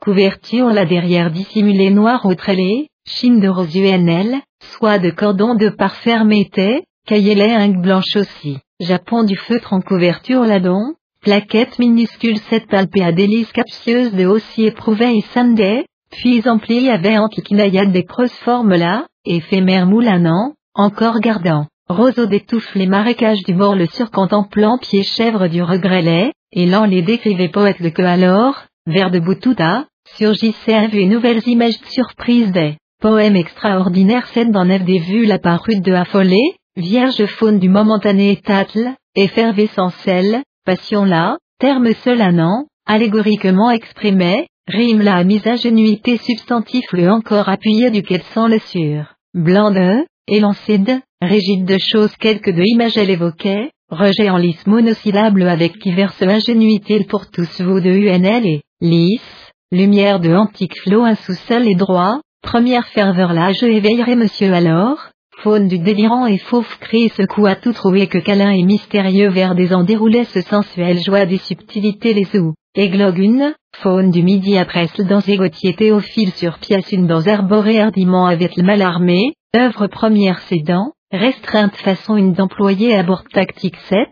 couverture 0.03 0.67
la 0.71 0.85
derrière 0.85 1.31
dissimulée 1.31 1.91
noir 1.91 2.27
au 2.27 2.35
trélé, 2.35 2.89
chine 3.07 3.39
de 3.39 3.47
rose 3.47 3.77
UNL, 3.77 4.41
soie 4.61 4.99
de 4.99 5.11
cordon 5.11 5.55
de 5.55 5.69
parfum 5.69 6.25
mettait, 6.25 6.83
caillet 7.07 7.55
ingue 7.55 7.81
blanche 7.81 8.17
aussi, 8.17 8.59
Japon 8.81 9.23
du 9.23 9.37
feutre 9.37 9.73
en 9.73 9.81
couverture 9.81 10.45
ladon, 10.45 10.95
plaquette 11.23 11.79
minuscule 11.79 12.39
cette 12.51 12.67
palpée 12.67 13.05
à 13.05 13.13
délice 13.13 13.53
captieuse 13.53 14.13
de 14.13 14.27
aussi 14.27 14.65
éprouvée 14.65 15.17
et 15.17 15.25
samedi, 15.33 15.85
puis 16.11 16.43
emplie 16.49 16.91
avait 16.91 17.19
antiquinayade 17.19 17.93
des 17.93 18.05
creuses 18.05 18.33
formes 18.33 18.75
là, 18.75 19.07
éphémère 19.27 19.87
moulinant, 19.87 20.55
encore 20.75 21.21
gardant. 21.21 21.67
Roseau 21.89 22.27
d'étouffe 22.27 22.75
les 22.75 22.87
marécages 22.87 23.43
du 23.47 23.55
mort 23.55 23.77
le 23.77 23.87
surcontemplant 23.87 24.79
pied 24.79 25.03
chèvre 25.05 25.47
du 25.49 25.63
regret 25.63 26.33
et 26.53 26.67
l'an 26.67 26.85
les 26.85 27.03
décrivait 27.03 27.49
poète 27.49 27.81
de 27.81 27.91
que 27.91 28.03
alors, 28.03 28.65
vers 28.87 29.11
de 29.11 29.21
Boutouta, 29.21 29.87
surgissaient 30.17 30.89
une 30.93 31.11
nouvelles 31.11 31.47
images 31.47 31.81
de 31.81 31.87
surprise 31.87 32.51
des 32.53 32.77
poèmes 33.01 33.37
extraordinaires 33.37 34.27
scène 34.29 34.53
nef 34.65 34.85
des 34.85 34.99
vues 34.99 35.27
la 35.27 35.39
parure 35.39 35.81
de 35.81 35.93
affolée, 35.93 36.57
vierge 36.77 37.25
faune 37.27 37.59
du 37.59 37.69
momentané 37.69 38.33
étatle, 38.33 38.95
effervescence 39.15 40.09
passion 40.65 41.05
là, 41.05 41.37
terme 41.59 41.93
seul 42.05 42.21
un 42.21 42.39
an, 42.39 42.67
allégoriquement 42.87 43.71
exprimé, 43.71 44.49
rime 44.67 45.03
la 45.03 45.23
mise 45.25 45.47
à 45.47 45.57
substantif 45.57 46.85
le 46.93 47.11
encore 47.11 47.49
appuyé 47.49 47.91
duquel 47.91 48.23
sans 48.35 48.49
le 48.49 48.59
sur, 48.59 49.15
blanc 49.37 49.71
de, 49.71 50.05
élancide, 50.27 51.01
rigide 51.21 51.67
de 51.67 51.77
choses 51.79 52.17
quelques 52.17 52.51
de 52.51 52.63
images 52.65 52.97
elle 52.97 53.11
évoquait, 53.11 53.71
rejet 53.91 54.31
en 54.31 54.39
lisse 54.39 54.67
monosyllable 54.67 55.43
avec 55.43 55.79
qui 55.79 55.93
verse 55.93 56.21
ingénuité 56.23 57.05
pour 57.05 57.31
tous 57.31 57.61
vos 57.61 57.81
de 57.81 57.91
UNL 57.91 58.47
et, 58.47 58.63
lisse, 58.81 59.53
lumière 59.71 60.21
de 60.21 60.35
antique 60.35 60.81
flot 60.81 61.05
un 61.05 61.17
sous-sol 61.17 61.69
et 61.69 61.75
droit, 61.75 62.19
première 62.43 62.87
ferveur 62.89 63.35
là 63.35 63.53
je 63.53 63.67
éveillerai 63.67 64.17
monsieur 64.17 64.55
alors, 64.55 65.11
faune 65.43 65.69
du 65.69 65.79
délirant 65.79 66.27
et 66.27 66.39
fauve 66.39 66.79
cri 66.81 67.11
secoua 67.11 67.57
tout 67.57 67.75
trouvé 67.75 68.07
que 68.07 68.19
câlin 68.19 68.51
et 68.51 68.63
mystérieux 68.63 69.29
vers 69.29 69.55
des 69.55 69.75
ans 69.75 69.85
déroulait 69.85 70.25
ce 70.25 70.41
sensuel 70.41 70.99
joie 70.99 71.27
des 71.27 71.39
subtilités 71.39 72.15
les 72.15 72.39
ou, 72.39 72.55
églogue 72.77 73.19
une, 73.19 73.55
faune 73.77 74.11
du 74.11 74.23
midi 74.23 74.59
après 74.59 74.87
dans 74.99 75.21
gautiers 75.21 75.75
théophile 75.75 76.33
sur 76.33 76.59
pièce 76.59 76.93
une 76.93 77.07
dans 77.07 77.27
arboré 77.27 77.81
hardiment 77.81 78.27
avec 78.27 78.57
le 78.57 78.63
mal 78.63 78.83
armé, 78.83 79.33
œuvre 79.57 79.87
première 79.87 80.41
sédant, 80.41 80.93
Restreinte 81.13 81.77
façon 81.77 82.17
une 82.17 82.33
d'employer 82.33 82.95
à 82.95 83.03
bord 83.03 83.25
tactique 83.25 83.77
7, 83.89 84.09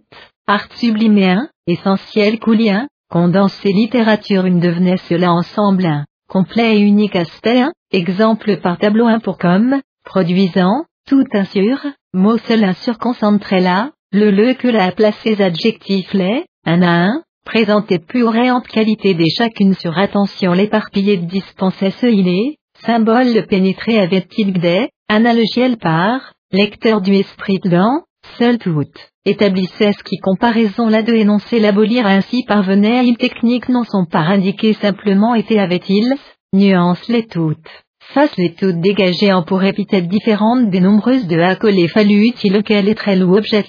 art 0.47 0.69
subliméen, 0.77 1.49
essentiel 1.67 2.39
coulien, 2.39 2.87
condensé 3.11 3.73
littérature 3.73 4.47
une 4.47 4.61
devenait 4.61 4.97
cela 4.97 5.33
ensemble 5.33 5.87
un, 5.87 6.05
complet 6.29 6.77
et 6.77 6.81
unique 6.81 7.17
aspect 7.17 7.61
un, 7.61 7.73
exemple 7.91 8.59
par 8.59 8.79
tableau 8.79 9.07
un 9.07 9.19
pour 9.19 9.39
comme, 9.39 9.81
produisant, 10.05 10.85
tout 11.07 11.25
insur, 11.33 11.85
mot 12.12 12.39
seul 12.39 12.65
un 12.65 12.75
surconcentré 12.75 13.61
là, 13.61 13.91
le 14.12 14.31
le 14.31 14.55
que 14.55 14.69
la 14.69 14.93
placé 14.93 15.43
adjectif 15.43 16.12
les, 16.15 16.45
un 16.65 16.83
à 16.83 17.07
un, 17.07 17.23
présentait 17.45 17.99
plus 17.99 18.23
auréante 18.23 18.67
qualité 18.67 19.15
des 19.15 19.29
chacune 19.29 19.75
sur 19.75 19.99
attention. 19.99 20.53
L'éparpillé 20.53 21.19
de 21.19 21.27
dispensait 21.27 21.91
ce 21.91 22.07
il 22.07 22.29
est, 22.29 22.57
symbole 22.85 23.33
le 23.33 23.47
pénétré 23.47 23.99
avait-il 23.99 24.53
des, 24.53 24.89
analogiel 25.09 25.77
par, 25.77 26.33
lecteur 26.53 27.01
du 27.01 27.15
esprit 27.15 27.59
dedans, 27.63 28.03
seul 28.39 28.59
tout, 28.59 28.85
établissait 29.25 29.93
ce 29.93 30.03
qui 30.03 30.19
comparaison 30.19 30.89
là 30.89 31.03
de 31.03 31.13
énoncer. 31.13 31.61
L'abolir 31.61 32.07
ainsi 32.07 32.45
parvenait 32.47 32.99
à 32.99 33.03
une 33.03 33.17
technique 33.17 33.69
non 33.69 33.85
sont 33.85 34.07
par 34.11 34.31
indiqué 34.31 34.73
simplement 34.73 35.35
était 35.35 35.59
avait-il, 35.59 36.15
nuance 36.53 37.09
les 37.09 37.27
toutes. 37.27 37.85
Face 38.13 38.37
les 38.37 38.55
toutes 38.55 38.81
dégagées 38.81 39.33
en 39.33 39.43
pour 39.43 39.65
épithètes 39.65 40.09
différentes 40.09 40.71
des 40.71 40.81
nombreuses 40.81 41.27
de 41.27 41.39
accolées 41.39 41.89
fallu 41.89 42.27
utile 42.27 42.53
lequel 42.55 42.89
est 42.89 42.95
très 42.95 43.21
ou 43.21 43.37
objet 43.37 43.65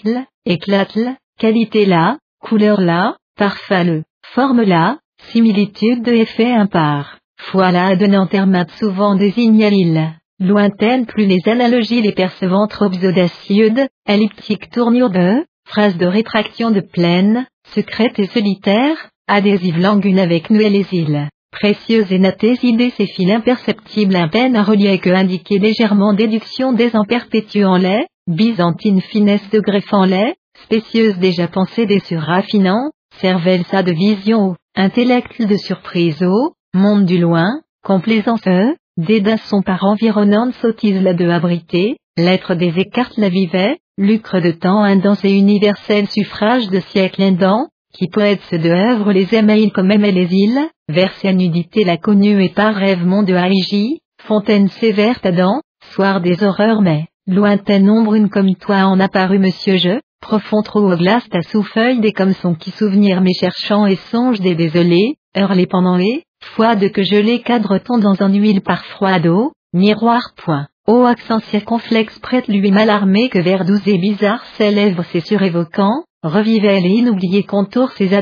éclate 0.45 0.97
qualité 1.39 1.85
là, 1.85 2.17
couleur 2.41 2.81
là, 2.81 3.15
parfum 3.35 3.83
le, 3.83 4.03
forme 4.33 4.63
là, 4.63 4.97
similitude 5.31 6.03
de 6.03 6.11
effet 6.11 6.51
impar. 6.51 7.17
Voilà 7.51 7.95
donnant 7.95 8.27
terme 8.27 8.65
souvent 8.79 9.15
désigne 9.15 9.67
l'île. 9.67 10.13
Lointaine 10.39 11.05
plus 11.05 11.25
les 11.25 11.39
analogies 11.45 12.01
les 12.01 12.11
percevant 12.11 12.67
trop 12.67 12.87
audacieuses, 12.87 13.87
elliptique 14.07 14.69
tournure 14.69 15.09
de, 15.09 15.45
phrase 15.65 15.97
de 15.97 16.05
rétraction 16.05 16.71
de 16.71 16.81
plaine, 16.81 17.47
secrète 17.73 18.19
et 18.19 18.27
solitaire, 18.27 19.09
adhésive 19.27 19.79
langue 19.79 20.19
avec 20.19 20.49
nous 20.49 20.61
et 20.61 20.69
les 20.69 20.85
îles. 20.91 21.29
Précieuse 21.51 22.11
et 22.11 22.19
nattées 22.19 22.57
idées 22.63 22.91
ces 22.97 23.07
fils 23.07 23.31
imperceptibles 23.31 24.15
un 24.15 24.27
peine 24.27 24.57
à 24.57 24.63
relier 24.63 24.99
que 24.99 25.09
indiquer 25.09 25.57
légèrement 25.57 26.13
déduction 26.13 26.73
des 26.73 26.95
en 26.95 27.05
perpétuant 27.05 27.77
les, 27.77 28.05
byzantine 28.27 29.01
finesse 29.01 29.49
de 29.51 29.59
greffant 29.59 30.05
les, 30.05 30.35
spécieuse 30.63 31.17
déjà 31.17 31.47
pensée 31.47 31.85
des 31.85 31.99
surraffinants, 31.99 32.91
cervelle 33.19 33.65
ça 33.65 33.83
de 33.83 33.91
vision, 33.91 34.55
intellect 34.75 35.41
de 35.41 35.57
surprise 35.57 36.21
au, 36.23 36.53
monde 36.73 37.05
du 37.05 37.17
loin, 37.17 37.61
complaisance 37.83 38.47
eux, 38.47 38.75
dédain 38.97 39.37
son 39.37 39.61
par 39.61 39.83
environnante 39.83 40.53
sottise 40.55 41.01
la 41.01 41.13
de 41.13 41.27
abriter, 41.27 41.97
lettre 42.17 42.55
des 42.55 42.73
écartes 42.77 43.17
la 43.17 43.29
vivait, 43.29 43.77
lucre 43.97 44.39
de 44.39 44.51
temps 44.51 44.83
indens 44.83 45.23
et 45.23 45.37
universel 45.37 46.07
suffrage 46.07 46.69
de 46.69 46.79
siècle 46.79 47.21
indent, 47.21 47.67
qui 47.93 48.07
poète 48.07 48.41
ce 48.49 48.57
de 48.57 48.69
œuvre 48.69 49.13
les 49.13 49.33
émails 49.33 49.71
comme 49.71 49.91
aimaient 49.91 50.11
les 50.11 50.33
îles, 50.33 50.69
verse 50.89 51.23
nudité 51.23 51.83
la 51.83 51.97
connue 51.97 52.43
et 52.43 52.49
par 52.49 52.75
rêvement 52.75 53.23
de 53.23 53.33
Haïgi, 53.33 54.01
fontaine 54.21 54.67
sévère 54.67 55.19
Adam, 55.23 55.61
soir 55.93 56.19
des 56.19 56.43
horreurs 56.43 56.81
mais, 56.81 57.05
lointaine 57.27 57.89
ombre 57.89 58.15
une 58.15 58.29
comme 58.29 58.53
toi 58.55 58.85
en 58.85 58.99
apparu 58.99 59.39
monsieur 59.39 59.77
je, 59.77 59.99
profond 60.21 60.61
trop 60.61 60.81
au 60.81 60.95
glace 60.95 61.27
ta 61.29 61.41
sous-feuille 61.41 61.99
des 61.99 62.11
comme 62.11 62.33
son 62.33 62.55
qui 62.55 62.71
souvenir 62.71 63.21
mes 63.21 63.33
cherchant 63.33 63.85
et 63.85 63.97
songe 64.11 64.39
des 64.41 64.55
désolés, 64.55 65.15
les 65.53 65.67
pendant 65.67 65.97
et, 65.97 66.23
foi 66.43 66.75
de 66.75 66.87
que 66.87 67.03
je 67.03 67.15
les 67.15 67.41
cadre-t-on 67.41 67.97
dans 67.97 68.21
un 68.21 68.33
huile 68.33 68.61
par 68.61 68.85
froid 68.85 69.19
d'eau, 69.19 69.51
miroir 69.73 70.33
point. 70.37 70.67
Ô 70.87 71.03
accent 71.05 71.39
circonflexe 71.39 72.19
prête 72.19 72.47
lui 72.47 72.61
armé 72.89 73.29
que 73.29 73.39
vers 73.39 73.65
doux 73.65 73.79
et 73.87 73.97
bizarre 73.97 74.45
s'élève 74.53 75.03
ses 75.11 75.21
surévoquants, 75.21 76.03
revivait 76.21 76.79
les 76.79 76.89
inoubliés 76.89 77.43
contours 77.43 77.91
ses 77.93 78.13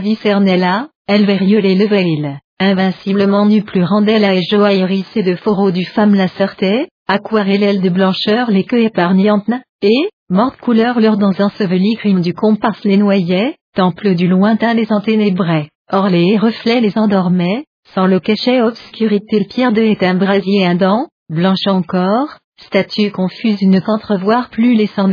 là, 0.58 0.88
elle 1.08 1.26
les 1.60 1.76
leveil. 1.76 2.38
Invinciblement 2.60 3.46
nu 3.46 3.64
plus 3.64 3.84
rendait 3.84 4.20
la 4.20 4.36
et 4.36 4.86
et 5.18 5.24
de 5.24 5.36
fourreau 5.36 5.72
du 5.72 5.84
femme 5.84 6.16
la 6.16 6.30
sortait, 6.30 6.88
aquarelle 7.08 7.82
de 7.82 7.90
blancheur 7.90 8.50
les 8.52 8.64
queues 8.64 8.84
épargnantes, 8.84 9.50
et, 9.82 10.10
morte 10.30 10.58
couleur 10.60 11.00
leur 11.00 11.18
dans 11.18 11.42
un 11.42 11.50
seveli 11.50 11.96
crime 11.96 12.22
du 12.22 12.34
comparse 12.34 12.84
les 12.84 12.98
noyait, 12.98 13.56
temple 13.76 14.16
du 14.16 14.28
lointain 14.28 14.74
les 14.74 14.92
enténébrait, 14.92 15.70
or 15.92 16.08
les 16.08 16.38
reflets 16.38 16.82
les 16.82 16.98
endormaient, 16.98 17.66
sans 17.94 18.08
le 18.08 18.20
cachet 18.20 18.62
obscurité 18.62 19.40
le 19.40 19.46
pierre 19.46 19.74
de 19.74 19.82
est 19.82 20.04
un 20.04 20.16
brasier 20.16 20.66
un 20.66 20.76
dent, 20.76 21.08
blanche 21.30 21.68
encore, 21.68 22.38
statue 22.58 23.12
confuse 23.12 23.62
une 23.62 23.82
qu'entrevoir 23.82 24.50
plus 24.50 24.74
les 24.74 24.88
sans 24.88 25.10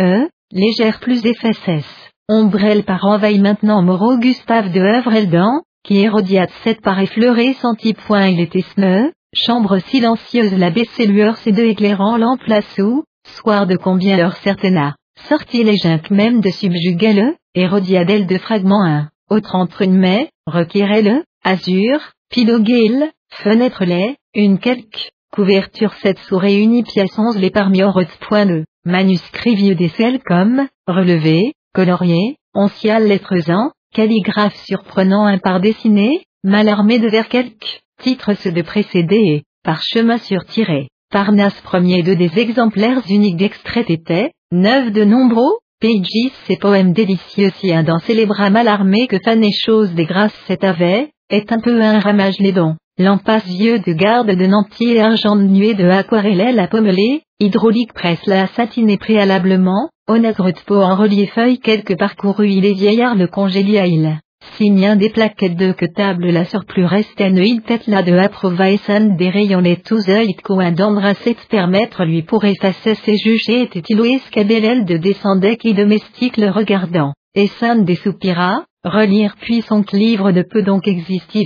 légère 0.53 1.01
plus 1.01 1.25
effaces. 1.25 2.11
Ombrelle 2.29 2.85
par 2.85 3.05
envahi 3.05 3.41
maintenant 3.41 3.83
Moreau 3.83 4.17
Gustave 4.19 4.71
de 4.73 4.81
œuvre 4.81 5.13
Eldan, 5.13 5.63
qui 5.83 5.99
érodiate 5.99 6.53
cette 6.63 6.81
par 6.81 7.01
effleuré 7.01 7.55
senti 7.55 7.95
point 7.95 8.29
il 8.29 8.41
était 8.41 8.63
smeu, 8.75 9.11
chambre 9.33 9.79
silencieuse 9.79 10.53
la 10.55 10.71
baissée 10.71 11.07
lueur 11.07 11.37
ces 11.37 11.53
deux 11.53 11.67
éclairants 11.67 12.17
lampe 12.17 12.45
la 12.47 12.63
sous, 12.63 13.05
soir 13.25 13.67
de 13.67 13.77
combien 13.77 14.17
l'heure 14.17 14.37
certaine 14.39 14.95
sorti 15.29 15.63
les 15.63 15.77
junques 15.77 16.11
même 16.11 16.41
de 16.41 16.51
subjuguer 16.51 17.13
le, 17.13 17.37
érodiadelle 17.55 18.27
de 18.27 18.39
fragments 18.39 18.85
un, 18.85 19.11
autre 19.29 19.55
entre 19.55 19.83
une 19.83 19.97
mai, 19.97 20.31
requirait 20.47 21.03
le, 21.03 21.23
azur, 21.45 22.01
piloguel, 22.31 23.13
fenêtre 23.31 23.85
lait, 23.85 24.17
une 24.35 24.59
quelque, 24.59 25.11
couverture 25.33 25.95
sept 25.95 26.19
sous 26.19 26.39
réunis 26.39 26.83
pièces 26.83 27.19
onze 27.19 27.39
les 27.39 27.51
parmi 27.51 27.83
point 28.29 28.47
de, 28.47 28.65
manuscrit 28.85 29.55
vieux 29.55 29.77
des 29.77 29.89
selles 29.89 30.21
comme, 30.25 30.67
relevé, 30.89 31.55
colorié, 31.73 32.37
oncial 32.55 33.07
lettres 33.07 33.51
en, 33.51 33.71
calligraphe 33.95 34.57
surprenant 34.65 35.27
un 35.27 35.39
par 35.39 35.61
dessiné, 35.61 36.25
mal 36.43 36.69
armé 36.69 36.99
de 36.99 37.09
vers 37.09 37.29
quelques, 37.29 37.83
titres 38.01 38.35
ceux 38.35 38.53
de 38.53 38.63
précédé 38.63 39.17
et, 39.17 39.43
parchemin 39.63 40.19
surtiré, 40.19 40.89
Parnasse 41.11 41.61
premier 41.63 42.05
de 42.05 42.15
des 42.15 42.39
exemplaires 42.39 43.03
uniques 43.09 43.37
d'extraits 43.37 43.91
étaient, 43.91 44.31
neuf 44.53 44.93
de 44.93 45.03
nombreux, 45.05 45.59
pages 45.81 46.33
ces 46.47 46.57
poèmes 46.57 46.93
délicieux 46.93 47.51
si 47.57 47.73
un 47.73 47.83
dans 47.83 47.99
célébra 47.99 48.49
mal 48.51 48.69
armé 48.69 49.09
que 49.09 49.19
fan 49.19 49.43
et 49.43 49.51
chose 49.51 49.93
des 49.95 50.05
grâces 50.05 50.39
cet 50.47 50.63
avait, 50.63 51.11
est 51.29 51.51
un 51.53 51.59
peu 51.59 51.81
un 51.81 51.99
ramage 51.99 52.39
les 52.39 52.53
dons. 52.53 52.77
Lampas 52.97 53.41
vieux 53.47 53.81
de 53.81 53.93
garde 53.93 54.31
de 54.31 54.47
Nantier 54.47 54.97
et 54.97 55.01
argent 55.01 55.35
de 55.35 55.43
nuée 55.43 55.75
de 55.75 55.89
aquarelle 55.89 56.55
la 56.55 56.69
pommelée, 56.69 57.23
hydraulique 57.41 57.93
presse 57.93 58.25
la 58.27 58.47
satiné 58.49 58.97
préalablement, 58.97 59.89
de 60.09 60.65
peau 60.67 60.81
en 60.81 60.95
relief 60.95 61.33
feuille 61.33 61.59
quelques 61.59 61.99
parcouru 61.99 62.49
il 62.51 62.67
est 62.67 62.75
vieillard 62.75 63.17
le 63.17 63.27
congélia 63.27 63.87
il. 63.87 64.19
Signe 64.57 64.97
des 64.97 65.11
plaquettes 65.11 65.57
de 65.57 65.73
que 65.73 65.87
table 65.87 66.29
la 66.31 66.45
surplus 66.45 66.85
restaine 66.85 67.37
il 67.39 67.63
tête 67.63 67.87
la 67.87 68.03
de 68.03 68.13
approvaissan 68.13 69.17
des 69.17 69.31
rayons 69.31 69.61
les 69.61 69.77
tous 69.77 70.09
œils 70.09 70.35
coin 70.35 70.73
d'embrasser 70.73 71.37
permettre 71.49 72.05
lui 72.05 72.23
pour 72.23 72.45
effacer 72.45 72.95
ses 72.95 73.17
jugés 73.17 73.63
était-il 73.63 74.01
ou 74.01 74.05
escabellel 74.05 74.85
de 74.85 74.97
descendait 74.97 75.57
qui 75.57 75.75
domestique 75.75 76.37
le 76.37 76.51
regardant, 76.51 77.13
et 77.35 77.47
san 77.47 77.85
des 77.85 77.97
soupira, 77.97 78.65
relire 78.85 79.37
puis 79.41 79.63
son 79.63 79.85
livre 79.93 80.33
de 80.33 80.43
peu 80.43 80.63
donc 80.63 80.89
existe 80.89 81.37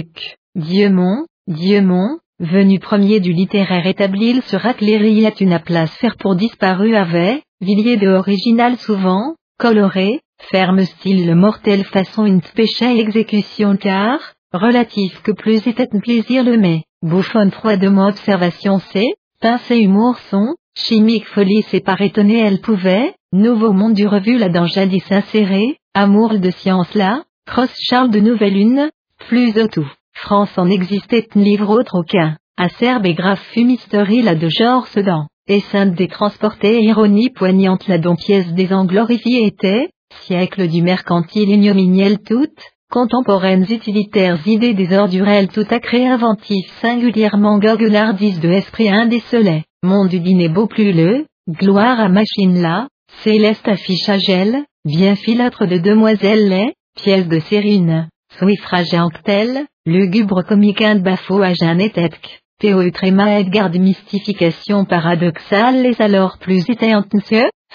Dieu 0.55 0.89
mon, 0.91 1.27
Dieu 1.49 1.83
mon, 1.83 2.19
venu 2.39 2.79
premier 2.79 3.21
du 3.21 3.33
littéraire 3.33 3.87
établi 3.87 4.41
sur 4.43 4.65
Atléry 4.65 5.27
une 5.41 5.59
place 5.59 5.93
faire 5.99 6.17
pour 6.17 6.37
disparu 6.37 6.97
avait, 6.97 7.43
Villiers 7.61 7.97
de 7.97 8.09
original 8.09 8.77
souvent, 8.77 9.35
coloré, 9.59 10.21
ferme 10.51 10.85
style 10.85 11.27
le 11.27 11.35
mortel 11.35 11.85
façon 11.85 12.25
une 12.25 12.41
péché 12.41 12.99
exécution 12.99 13.77
car, 13.77 14.19
relatif 14.53 15.21
que 15.23 15.33
plus 15.33 15.67
était 15.67 15.87
plaisir 15.87 16.45
le 16.45 16.57
mais, 16.57 16.83
bouffonne 17.03 17.51
froidement 17.51 18.09
observation 18.09 18.79
c'est, 18.93 19.15
pincé 19.41 19.77
humour 19.79 20.19
son, 20.31 20.55
chimique 20.77 21.27
folie 21.29 21.63
c'est 21.69 21.85
par 21.85 22.01
étonné 22.01 22.39
elle 22.39 22.61
pouvait, 22.61 23.15
nouveau 23.33 23.73
monde 23.73 23.95
du 23.95 24.07
revue 24.07 24.39
la 24.39 24.49
dans 24.49 24.67
jadis 24.67 25.11
inséré, 25.11 25.79
amour 25.95 26.39
de 26.39 26.51
science 26.51 26.95
là, 26.95 27.25
cross 27.47 27.75
Charles 27.79 28.11
de 28.11 28.21
nouvelle 28.21 28.57
une, 28.57 28.91
plus 29.29 29.59
au 29.59 29.69
tout, 29.69 29.91
France 30.15 30.57
en 30.57 30.69
existait 30.69 31.29
un 31.35 31.41
livre 31.41 31.71
autre 31.71 31.99
aucun, 31.99 32.37
acerbe 32.57 33.07
et 33.07 33.15
grave 33.15 33.41
fumisterie 33.53 34.23
là 34.23 34.35
de 34.35 34.49
genre 34.49 34.87
Sedan, 34.89 35.27
et 35.47 35.61
sainte 35.61 35.95
des 35.95 36.09
transportés 36.09 36.83
ironie 36.83 37.31
poignante 37.31 37.87
la 37.89 37.99
dont 37.99 38.17
pièce 38.17 38.53
des 38.55 38.69
était, 39.45 39.89
siècle 40.23 40.69
du 40.69 40.83
mercantile 40.83 41.51
ignominiel 41.51 42.19
toutes, 42.19 42.73
contemporaines 42.91 43.67
utilitaires 43.69 44.39
idées 44.47 44.75
des 44.75 44.97
ordurels 44.97 45.49
tout 45.49 45.67
à 45.71 45.81
créer 45.81 46.07
inventif 46.07 46.67
singulièrement 46.81 47.59
goguenardise 47.59 48.41
de 48.41 48.51
esprit 48.51 48.89
indécelé, 48.89 49.65
monde 49.83 50.09
du 50.09 50.21
dîner 50.21 50.49
beau 50.49 50.67
plus 50.67 50.93
le, 50.93 51.27
gloire 51.49 52.01
à 52.01 52.09
machine 52.09 52.61
là, 52.61 52.89
céleste 53.23 53.69
affichage 53.69 54.29
elle, 54.29 54.65
bien 54.85 55.17
filâtre 55.17 55.67
de 55.67 55.79
demoiselle 55.79 56.49
lait, 56.49 56.75
pièce 56.97 57.29
de 57.29 57.41
sérine, 57.41 58.09
suffrage 58.39 58.95
anctel, 58.95 59.67
lugubre 59.87 60.43
comique 60.45 60.83
de 60.83 61.01
bafo 61.01 61.43
à 61.43 61.53
Jeanne 61.55 61.83
Théo 62.61 62.89
tréma 62.91 63.41
Edgar 63.41 63.71
de 63.71 63.79
mystification 63.79 64.85
paradoxale 64.85 65.83
les 65.83 66.01
alors 66.01 66.39
plus 66.39 66.69
éteintes 66.71 67.11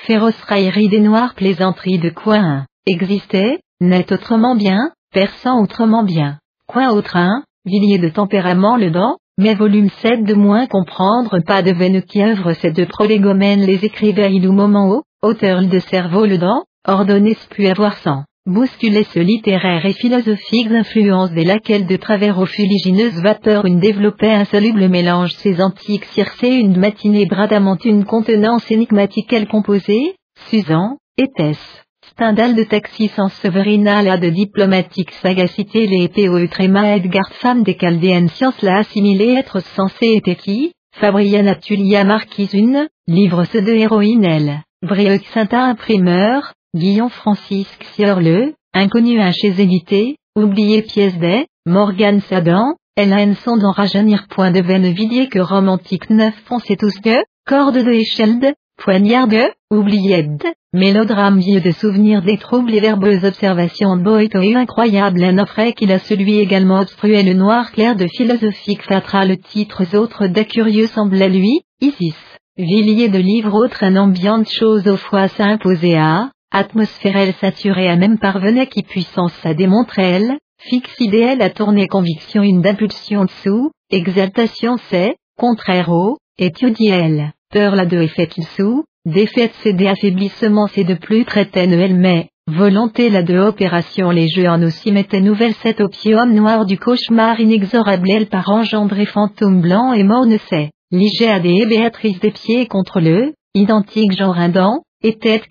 féroce 0.06 0.42
raillerie 0.48 0.90
des 0.90 1.00
noirs 1.00 1.36
plaisanteries 1.36 2.00
de 2.00 2.10
coin, 2.10 2.66
existait, 2.86 3.60
net 3.82 4.12
autrement 4.12 4.56
bien, 4.56 4.92
perçant 5.14 5.62
autrement 5.62 6.04
bien, 6.04 6.40
coin 6.68 6.90
autre 6.90 7.18
un, 7.18 7.44
villiers 7.66 7.98
de 7.98 8.10
tempérament 8.10 8.78
le 8.78 8.92
dent, 8.92 9.18
mais 9.38 9.56
volume 9.56 9.90
7 9.90 10.24
de 10.24 10.34
moins 10.34 10.68
comprendre 10.68 11.40
pas 11.40 11.62
de 11.62 11.72
veine 11.72 12.02
qui 12.02 12.22
œuvre 12.22 12.54
ces 12.54 12.72
deux 12.72 12.86
prolégomènes 12.86 13.62
les 13.62 13.86
écrivains 13.86 14.28
il 14.28 14.48
ou 14.48 14.52
moment 14.52 14.90
haut, 14.90 15.04
auteur 15.22 15.62
de 15.62 15.80
cerveau 15.80 16.26
le 16.26 16.38
dent, 16.38 16.64
ordonnez 16.88 17.38
plus 17.50 17.68
avoir 17.68 17.98
sans. 17.98 18.24
Bousculer 18.50 19.04
ce 19.04 19.20
littéraire 19.20 19.86
et 19.86 19.94
philosophiques 19.94 20.72
influences 20.72 21.32
de 21.32 21.44
laquelle 21.44 21.88
de 21.88 21.96
travers 21.96 22.40
aux 22.40 22.46
fuligineuses 22.46 23.22
vapeurs 23.22 23.66
une 23.66 23.80
développait 23.80 24.34
insoluble 24.34 24.90
mélange 24.90 25.34
ces 25.34 25.62
antiques 25.62 26.06
circés 26.06 26.56
une 26.56 26.78
matinée 26.78 27.26
bradamante 27.26 27.86
une 27.86 28.06
contenance 28.06 28.70
énigmatique 28.72 29.32
elle 29.32 29.48
composée, 29.48 30.16
Suzan, 30.50 30.98
était-ce 31.18 31.84
Stendhal 32.12 32.56
de 32.56 32.64
taxi 32.64 33.08
sans 33.10 33.30
Severina 33.30 34.18
de 34.18 34.30
diplomatique 34.30 35.12
sagacité 35.12 35.88
les 35.88 36.10
P.O. 36.10 36.48
Tréma 36.48 36.96
Edgard 36.98 37.32
femme 37.34 37.64
des 37.64 37.78
chaldéennes 37.78 38.30
sciences 38.30 38.62
la 38.62 38.80
assimilée 38.80 39.36
être 39.36 39.62
censé 39.62 40.06
était 40.16 40.36
qui? 40.36 40.74
Fabrienne 40.98 41.48
Atulia 41.48 42.04
Marquise 42.04 42.54
une, 42.54 42.88
livre 43.08 43.46
ce 43.46 43.60
de 43.60 43.72
héroïne 43.72 44.26
elle, 44.26 44.64
Brieuc 44.82 45.24
saint 45.34 45.48
imprimeur, 45.52 46.54
Guillaume 46.76 47.10
Francisque 47.10 47.84
Siorle, 47.96 48.54
inconnu 48.76 49.20
un 49.20 49.32
chez 49.32 49.60
édité, 49.60 50.18
oublié 50.36 50.84
pièce 50.84 51.18
des, 51.18 51.48
Morgan 51.66 52.22
Sadan, 52.22 52.76
Hélène 52.96 53.36
d'en 53.46 53.72
rajeunir 53.72 54.28
point 54.30 54.52
de 54.52 54.60
Vidier 54.60 55.30
que 55.30 55.40
romantique 55.40 56.12
neuf 56.12 56.36
foncez 56.46 56.76
tous 56.78 56.94
que, 57.00 57.24
corde 57.48 57.80
de 57.80 57.92
échelle 57.92 58.54
poignard 58.78 59.28
de, 59.28 59.52
oublié 59.72 60.28
mélodrame 60.72 61.40
vieux 61.40 61.60
de 61.60 61.72
souvenirs 61.72 62.22
des 62.22 62.38
troubles 62.38 62.76
et 62.76 62.82
verbeuses 62.82 63.26
observations 63.26 63.98
de 63.98 64.04
Boito 64.04 64.38
incroyable 64.38 65.24
un 65.24 65.40
offre 65.40 65.72
qu'il 65.72 65.92
a 65.92 65.98
celui 65.98 66.38
également 66.38 66.82
obstrué 66.82 67.24
le 67.24 67.34
noir 67.34 67.72
clair 67.72 67.96
de 67.96 68.06
philosophique 68.06 68.84
fatra 68.84 69.26
le 69.26 69.38
titre 69.38 69.96
autres 69.96 70.28
des 70.28 70.46
curieux 70.46 70.86
semblait 70.86 71.30
lui, 71.30 71.62
Isis, 71.82 72.14
Villiers 72.58 73.10
de 73.10 73.18
livre 73.18 73.56
autre 73.56 73.84
un 73.84 73.96
ambiante 73.96 74.48
chose 74.48 74.88
au 74.88 74.98
fois 74.98 75.30
s'imposer 75.30 75.98
à, 75.98 76.30
Atmosphère 76.52 77.16
elle 77.16 77.34
saturée 77.36 77.90
à 77.90 77.96
même 77.96 78.18
parvenait 78.18 78.66
qui 78.66 78.82
puissance 78.82 79.38
à 79.44 79.54
démontrer 79.54 80.02
elle, 80.02 80.38
fixe 80.60 81.00
idéal 81.00 81.44
à 81.44 81.52
tourner 81.52 81.88
conviction 81.88 82.42
une 82.42 82.62
d'impulsion 82.62 83.26
dessous, 83.26 83.70
exaltation 83.92 84.78
c'est, 84.90 85.16
contraire 85.38 85.90
au, 85.90 86.18
étudier 86.40 86.90
elle, 86.90 87.34
peur 87.52 87.76
la 87.76 87.86
de 87.86 88.02
effet 88.02 88.28
sous, 88.56 88.84
défaite 89.06 89.54
c'est 89.62 89.74
des 89.74 89.88
affaiblissements 89.88 90.66
c'est 90.66 90.84
de 90.84 90.96
plus 90.96 91.24
traitaine 91.24 91.72
elle 91.72 91.96
mais, 91.96 92.30
volonté 92.48 93.12
la 93.12 93.22
de 93.22 93.38
opération 93.38 94.10
les 94.10 94.28
jeux 94.28 94.50
en 94.50 94.64
aussi 94.64 94.92
mettait 94.92 95.22
nouvelle 95.22 95.54
cette 95.62 95.82
opium 95.82 96.34
noir 96.34 96.66
du 96.66 96.80
cauchemar 96.80 97.40
inexorable 97.40 98.10
elle 98.10 98.28
par 98.28 98.50
engendrer 98.50 99.06
fantôme 99.06 99.62
blanc 99.62 99.94
et 99.94 100.04
mort 100.04 100.26
ne 100.26 100.38
sait, 100.38 100.72
Ligéade 100.90 101.46
et 101.46 101.68
Béatrice 101.68 102.20
des 102.20 102.32
pieds 102.32 102.66
contre 102.66 103.02
le, 103.02 103.34
identique 103.54 104.18
genre 104.18 104.40
indent, 104.40 104.82
et 105.04 105.20
tête 105.20 105.46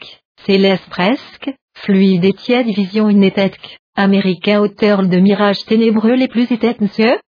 céleste 0.48 0.88
presque, 0.88 1.50
fluide 1.76 2.24
et 2.24 2.32
tiède 2.32 2.68
vision 2.68 3.10
une 3.10 3.22
étèque, 3.22 3.78
américain 3.96 4.60
auteur 4.60 5.06
de 5.06 5.18
mirages 5.18 5.64
ténébreux 5.66 6.14
les 6.14 6.28
plus 6.28 6.50
étêtes 6.50 6.80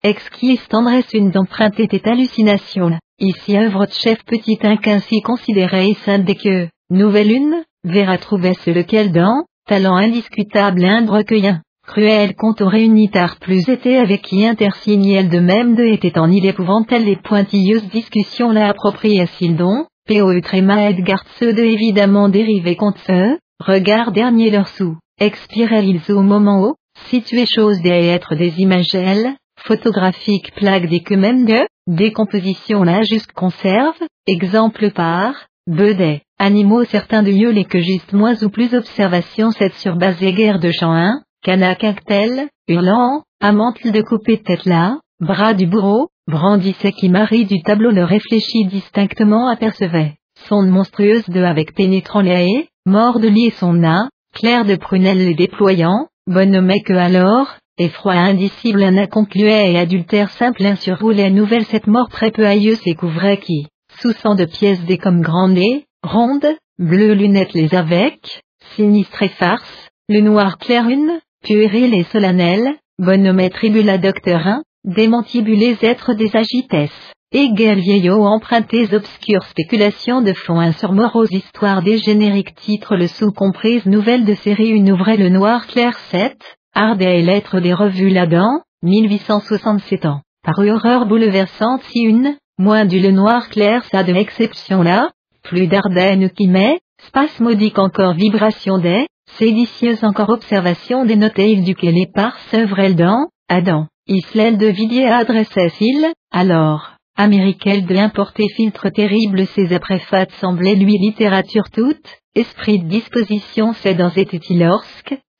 exquise 0.02 0.66
tendresse 0.68 1.12
une 1.12 1.30
d'empreinte 1.30 1.78
était 1.78 2.08
hallucination, 2.08 2.90
ici 3.20 3.56
œuvre 3.56 3.86
de 3.86 3.92
chef 3.92 4.18
petit 4.24 4.58
un 4.62 4.76
qu'ainsi 4.76 5.20
considéré 5.20 5.90
et 5.90 5.94
sainte 5.94 6.24
des 6.24 6.34
que, 6.34 6.66
nouvelle 6.90 7.30
une, 7.30 7.62
verra 7.84 8.18
trouver 8.18 8.54
ce 8.54 8.70
lequel 8.70 9.12
dans, 9.12 9.44
talent 9.68 9.94
indiscutable 9.94 10.84
un 10.84 11.06
recueillant. 11.06 11.60
Cruel 11.86 12.34
compte 12.34 12.62
au 12.62 12.68
réunitar 12.68 13.36
plus 13.38 13.68
été 13.68 13.98
avec 13.98 14.22
qui 14.22 14.44
intersignel 14.44 15.28
de 15.28 15.38
même 15.38 15.76
de 15.76 15.84
était 15.84 16.18
en 16.18 16.32
il 16.32 16.46
épouvantel 16.46 17.04
les 17.04 17.16
pointilleuses 17.16 17.88
discussions 17.90 18.50
la 18.50 18.70
appropriaient-ils 18.70 19.56
donc, 19.56 19.86
P.O. 20.06 20.38
Tréma 20.42 20.90
Edgard 20.90 21.24
ceux 21.38 21.54
de 21.54 21.62
évidemment 21.62 22.28
dérivés 22.28 22.76
contre 22.76 23.00
ce, 23.06 23.38
regard 23.58 24.12
dernier 24.12 24.50
leur 24.50 24.68
sous, 24.68 24.98
expirez-ils 25.18 26.12
au 26.12 26.20
moment 26.20 26.62
où, 26.62 26.74
situé 27.08 27.46
chose 27.46 27.80
des 27.80 28.18
des 28.32 28.60
images 28.60 28.94
elles, 28.94 29.34
photographiques 29.56 30.52
plaques 30.56 30.90
des 30.90 31.00
que 31.00 31.14
même 31.14 31.46
de, 31.46 31.66
décomposition 31.86 32.82
la 32.82 33.00
juste 33.00 33.32
conserve, 33.32 33.96
exemple 34.26 34.90
par, 34.90 35.46
Bedet, 35.66 36.20
animaux 36.38 36.84
certains 36.84 37.22
de 37.22 37.30
lieux 37.30 37.52
les 37.52 37.64
que 37.64 37.80
juste 37.80 38.12
moins 38.12 38.36
ou 38.42 38.50
plus 38.50 38.74
observation 38.74 39.52
cette 39.52 39.74
sur 39.76 39.96
base 39.96 40.18
des 40.18 40.34
guerres 40.34 40.58
de 40.60 40.70
champ 40.70 40.92
1, 40.92 41.22
cana 41.42 41.74
cactel, 41.76 42.50
hurlant, 42.68 43.22
amantle 43.40 43.90
de 43.90 44.02
couper 44.02 44.42
tête 44.42 44.66
là, 44.66 44.98
bras 45.24 45.54
du 45.54 45.66
bourreau, 45.66 46.08
brandissait 46.28 46.92
qui 46.92 47.08
Marie 47.08 47.46
du 47.46 47.62
tableau 47.62 47.90
le 47.90 48.04
réfléchit 48.04 48.66
distinctement 48.66 49.48
apercevait, 49.48 50.14
sonde 50.48 50.68
monstrueuse 50.68 51.28
de 51.28 51.42
avec 51.42 51.74
pénétrant 51.74 52.20
les 52.20 52.30
haies, 52.30 52.68
mort 52.86 53.18
de 53.18 53.28
lit 53.28 53.50
son 53.52 53.72
nain, 53.72 54.10
clair 54.34 54.64
de 54.64 54.76
prunelle 54.76 55.24
les 55.24 55.34
déployant, 55.34 56.08
bonhomme 56.26 56.74
que 56.84 56.92
alors, 56.92 57.56
effroi 57.78 58.14
indicible 58.14 58.82
un 58.82 59.06
concluait 59.06 59.72
et 59.72 59.78
adultère 59.78 60.30
simple 60.30 60.64
un 60.66 60.76
surroulait 60.76 61.30
nouvelle 61.30 61.64
cette 61.64 61.86
mort 61.86 62.08
très 62.10 62.30
peu 62.30 62.46
hailleuse 62.46 62.82
et 62.84 62.94
couvrait 62.94 63.38
qui, 63.38 63.66
sous 64.00 64.12
sang 64.12 64.34
de 64.34 64.44
pièces 64.44 64.84
des 64.84 64.98
comme 64.98 65.22
grande 65.22 65.56
et, 65.56 65.86
ronde, 66.02 66.46
bleu 66.78 67.14
lunettes 67.14 67.54
les 67.54 67.74
avec, 67.74 68.42
sinistre 68.76 69.22
et 69.22 69.28
farce, 69.28 69.88
le 70.08 70.20
noir 70.20 70.58
clair 70.58 70.86
une, 70.88 71.18
puéril 71.42 71.94
et 71.94 72.04
solennel, 72.04 72.74
bonhomme 72.98 73.48
tribula 73.48 73.96
docteur 73.98 74.46
1, 74.46 74.62
démantibulés 74.84 75.76
êtres 75.82 76.14
des 76.14 76.30
agitesses, 76.36 77.12
et 77.32 77.52
guerre 77.52 77.76
vieillot 77.76 78.24
empruntés 78.24 78.94
obscures 78.94 79.42
spéculations 79.44 80.22
de 80.22 80.32
fond 80.32 80.60
un 80.60 80.72
sur 80.72 80.92
morose 80.92 81.32
histoire 81.32 81.82
des 81.82 81.98
génériques 81.98 82.54
titres 82.54 82.96
le 82.96 83.08
sous-comprise 83.08 83.86
nouvelle 83.86 84.24
de 84.24 84.34
série 84.34 84.68
une 84.68 84.92
ouvrait 84.92 85.16
le 85.16 85.30
noir 85.30 85.66
clair 85.66 85.98
7, 86.10 86.36
Ardet 86.74 87.20
et 87.20 87.22
lettres 87.22 87.60
des 87.60 87.74
revues 87.74 88.10
là-dedans, 88.10 88.60
1867 88.82 90.06
ans, 90.06 90.20
par 90.44 90.58
horreur 90.58 91.06
bouleversante 91.06 91.82
si 91.90 92.02
une, 92.02 92.36
moins 92.58 92.84
du 92.84 93.00
le 93.00 93.10
noir 93.10 93.48
clair 93.48 93.84
ça 93.84 94.04
de 94.04 94.12
l'exception 94.12 94.82
là, 94.82 95.10
plus 95.42 95.66
d'Ardennes 95.66 96.30
qui 96.30 96.46
met, 96.46 96.78
spasmodique 97.06 97.78
encore 97.78 98.14
vibration 98.14 98.78
des, 98.78 99.06
séditieuse 99.38 100.04
encore 100.04 100.30
observation 100.30 101.04
des 101.04 101.16
notables 101.16 101.64
duquel 101.64 101.98
est 101.98 102.12
par 102.12 102.38
sevrel 102.50 102.94
dans, 102.94 103.26
Adam. 103.48 103.86
Islel 104.06 104.58
de 104.58 104.66
Villiers 104.66 105.06
adressait-il, 105.06 106.12
alors, 106.30 106.92
américaine 107.16 107.86
de 107.86 107.96
importer 107.96 108.44
filtre 108.54 108.90
terrible 108.90 109.46
ses 109.46 109.72
après-fat 109.72 110.26
semblait 110.42 110.74
lui 110.74 110.98
littérature 110.98 111.70
toute, 111.72 112.20
esprit 112.34 112.80
de 112.80 112.88
disposition 112.88 113.72
c'est 113.72 113.94
dans 113.94 114.10
était-il 114.10 114.68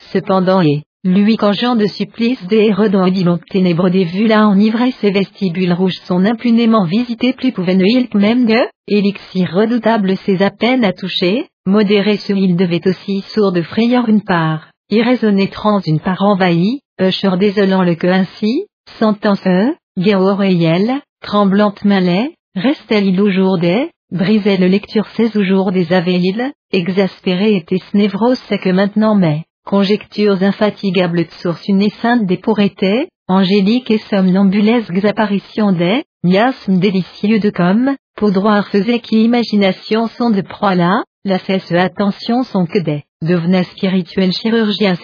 cependant 0.01 0.63
et, 0.63 0.83
lui 1.05 1.37
quand 1.37 1.53
Jean 1.53 1.77
de 1.77 1.85
supplice 1.85 2.43
des 2.47 2.69
Hérodons 2.69 3.07
dit 3.09 3.27
ténébreux 3.51 3.91
des 3.91 4.05
vues 4.05 4.29
là 4.29 4.49
enivrait 4.49 4.93
ses 4.93 5.11
vestibules 5.11 5.75
rouges 5.75 6.01
son 6.05 6.25
impunément 6.25 6.87
visité 6.87 7.35
plus 7.35 7.53
pouvait 7.53 7.75
ne 7.75 7.85
il 7.85 8.09
même 8.15 8.47
de, 8.47 8.63
élixir 8.89 9.51
redoutable 9.53 10.17
ses 10.17 10.43
à 10.43 10.51
peine 10.51 10.85
à 10.85 10.93
toucher, 10.93 11.49
modéré 11.67 12.17
ce 12.17 12.33
il 12.33 12.57
devait 12.57 12.89
aussi 12.89 13.21
sourd 13.29 13.53
de 13.53 13.61
frayeur 13.61 14.09
une 14.09 14.23
part, 14.23 14.71
irraisonné 14.89 15.49
trans 15.49 15.81
une 15.81 16.01
part 16.01 16.23
envahie, 16.23 16.81
Usher 17.01 17.37
désolant 17.39 17.83
le 17.83 17.97
que 17.97 18.07
ainsi, 18.07 18.67
sentant 18.99 19.35
ce, 19.35 19.75
oreillelle, 20.15 21.01
tremblante 21.21 21.85
malais, 21.85 22.35
restait-il 22.55 23.21
au 23.21 23.31
jour 23.31 23.59
des, 23.59 23.91
brisait 24.13 24.59
le 24.59 24.69
lecture 24.69 25.09
ses 25.09 25.37
au 25.37 25.43
jour 25.43 25.73
des 25.73 25.93
avéiles, 25.93 26.53
exaspéré 26.73 27.57
était 27.57 27.79
ce 27.79 27.97
névrose 27.97 28.39
c'est 28.49 28.59
que 28.59 28.71
maintenant 28.71 29.17
mais, 29.17 29.43
conjectures 29.67 30.43
infatigables 30.43 31.25
de 31.25 31.31
source 31.31 31.67
une 31.67 31.89
sainte 31.91 32.27
des 32.27 32.37
pourrités, 32.37 33.09
angélique 33.27 33.91
et 33.91 33.99
somnambulesques 33.99 35.05
apparitions 35.05 35.73
des, 35.73 36.05
miasmes 36.23 36.79
délicieux 36.79 37.41
de 37.41 37.51
comme, 37.51 37.97
poudroir 38.17 38.69
faisait 38.69 39.01
qui 39.01 39.25
imagination 39.25 40.07
sont 40.07 40.31
de 40.31 40.43
proie 40.43 40.77
là, 40.77 41.03
la 41.25 41.39
cesse 41.39 41.73
attention 41.73 42.45
sont 42.45 42.67
que 42.67 42.79
des, 42.79 43.03
devenait 43.23 43.65
spirituel 43.65 44.33
chirurgien 44.33 44.95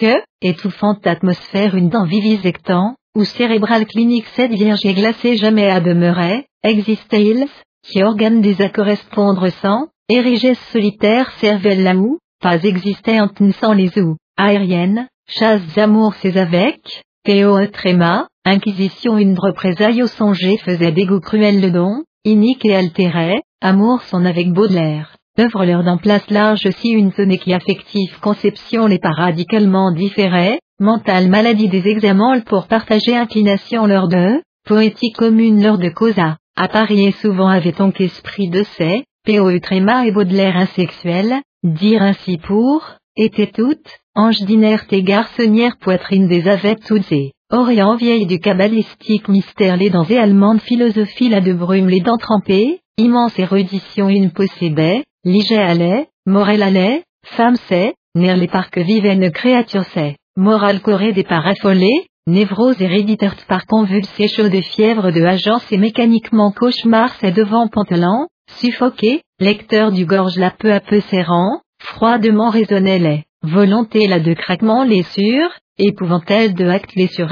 étouffante 0.41 1.05
atmosphère 1.05 1.75
une 1.75 1.89
dent 1.89 2.05
vivisectant, 2.05 2.95
ou 3.15 3.23
cérébral 3.23 3.85
clinique 3.85 4.27
cette 4.35 4.53
vierge 4.53 4.85
et 4.85 4.93
glacée 4.93 5.35
jamais 5.37 5.69
à 5.69 5.79
demeurer, 5.79 6.45
existait-il, 6.63 7.47
qui 7.83 8.03
organe 8.03 8.41
des 8.41 8.61
à 8.61 8.69
correspondre 8.69 9.49
sans, 9.61 9.87
érigés 10.09 10.55
solitaire 10.71 11.31
cervelle 11.39 11.83
la 11.83 11.93
moue, 11.93 12.19
pas 12.41 12.63
existante 12.63 13.41
sans 13.59 13.73
les 13.73 13.97
ou, 13.99 14.15
aériennes, 14.37 15.07
chasse 15.27 15.61
d'amour 15.75 16.13
c'est 16.15 16.37
avec, 16.37 17.03
Théo 17.23 17.65
tréma, 17.67 18.27
inquisition 18.45 19.17
une 19.17 19.37
représaille 19.37 20.01
au 20.01 20.07
songer 20.07 20.57
faisait 20.57 20.91
dégoût 20.91 21.19
cruel 21.19 21.61
le 21.61 21.71
don, 21.71 22.03
inique 22.25 22.65
et 22.65 22.75
altéré, 22.75 23.41
amour 23.61 24.01
son 24.03 24.25
avec 24.25 24.51
Baudelaire 24.51 25.17
œuvre 25.41 25.65
leur 25.65 25.83
dans 25.83 25.97
place 25.97 26.29
large 26.29 26.69
si 26.69 26.89
une 26.89 27.11
zone 27.11 27.37
qui 27.37 27.53
affective 27.53 28.19
conception 28.21 28.85
les 28.85 28.99
pas 28.99 29.11
radicalement 29.11 29.91
différés, 29.91 30.59
mentale 30.79 31.29
maladie 31.29 31.67
des 31.67 31.87
examens 31.87 32.39
pour 32.41 32.67
partager 32.67 33.15
inclination 33.15 33.87
lors 33.87 34.07
de, 34.07 34.41
poétique 34.67 35.15
commune 35.17 35.63
lors 35.63 35.77
de 35.77 35.89
causa, 35.89 36.37
à 36.55 36.67
Paris 36.67 37.05
et 37.05 37.11
souvent 37.11 37.47
avait-on 37.47 37.91
qu'esprit 37.91 38.49
de 38.49 38.63
ces, 38.63 39.03
P.O. 39.25 39.59
Tréma 39.59 40.05
et 40.05 40.11
Baudelaire 40.11 40.57
insexuel, 40.57 41.41
dire 41.63 42.01
ainsi 42.01 42.37
pour, 42.37 42.83
était 43.17 43.51
toutes, 43.51 43.99
ange 44.15 44.41
d'inerte 44.41 44.93
et 44.93 45.03
garçonnière 45.03 45.77
poitrine 45.79 46.27
des 46.27 46.47
avettes 46.47 46.85
toutes 46.85 47.11
et, 47.11 47.33
orient 47.51 47.95
vieille 47.95 48.27
du 48.27 48.39
cabalistique 48.39 49.27
mystère 49.27 49.77
les 49.77 49.89
dents 49.89 50.05
et 50.09 50.17
allemande 50.17 50.61
philosophie 50.61 51.29
la 51.29 51.41
de 51.41 51.53
brume 51.53 51.89
les 51.89 52.01
dents 52.01 52.17
trempées, 52.17 52.81
immense 52.97 53.37
érudition 53.39 54.09
une 54.09 54.31
possédait, 54.31 55.03
liget 55.23 55.61
allait, 55.61 56.07
morel 56.25 56.63
allait, 56.63 57.03
femme 57.23 57.55
c'est, 57.67 57.93
nerf 58.15 58.37
les 58.37 58.47
parcs 58.47 58.77
vivaine 58.77 59.29
créature 59.31 59.85
c'est, 59.93 60.15
morale 60.35 60.81
corée 60.81 61.13
des 61.13 61.23
par 61.23 61.45
affolés, 61.45 62.07
névrose 62.25 62.81
héréditaire 62.81 63.35
par 63.47 63.65
convulsé 63.67 64.27
chaud 64.27 64.49
de 64.49 64.61
fièvre 64.61 65.11
de 65.11 65.23
agence 65.23 65.71
et 65.71 65.77
mécaniquement 65.77 66.51
cauchemar 66.51 67.13
c'est 67.19 67.31
devant 67.31 67.67
pantalon, 67.67 68.27
suffoqué, 68.57 69.21
lecteur 69.39 69.91
du 69.91 70.05
gorge 70.05 70.37
la 70.37 70.49
peu 70.49 70.73
à 70.73 70.79
peu 70.79 70.99
serrant, 71.01 71.61
froidement 71.79 72.49
résonnait 72.49 72.99
les, 72.99 73.23
volonté 73.43 74.07
la 74.07 74.19
de 74.19 74.33
craquement 74.33 74.83
les 74.83 75.03
sûrs, 75.03 75.51
épouvantelle 75.77 76.55
de 76.55 76.65
actes 76.65 76.95
les 76.95 77.07
sur 77.07 77.29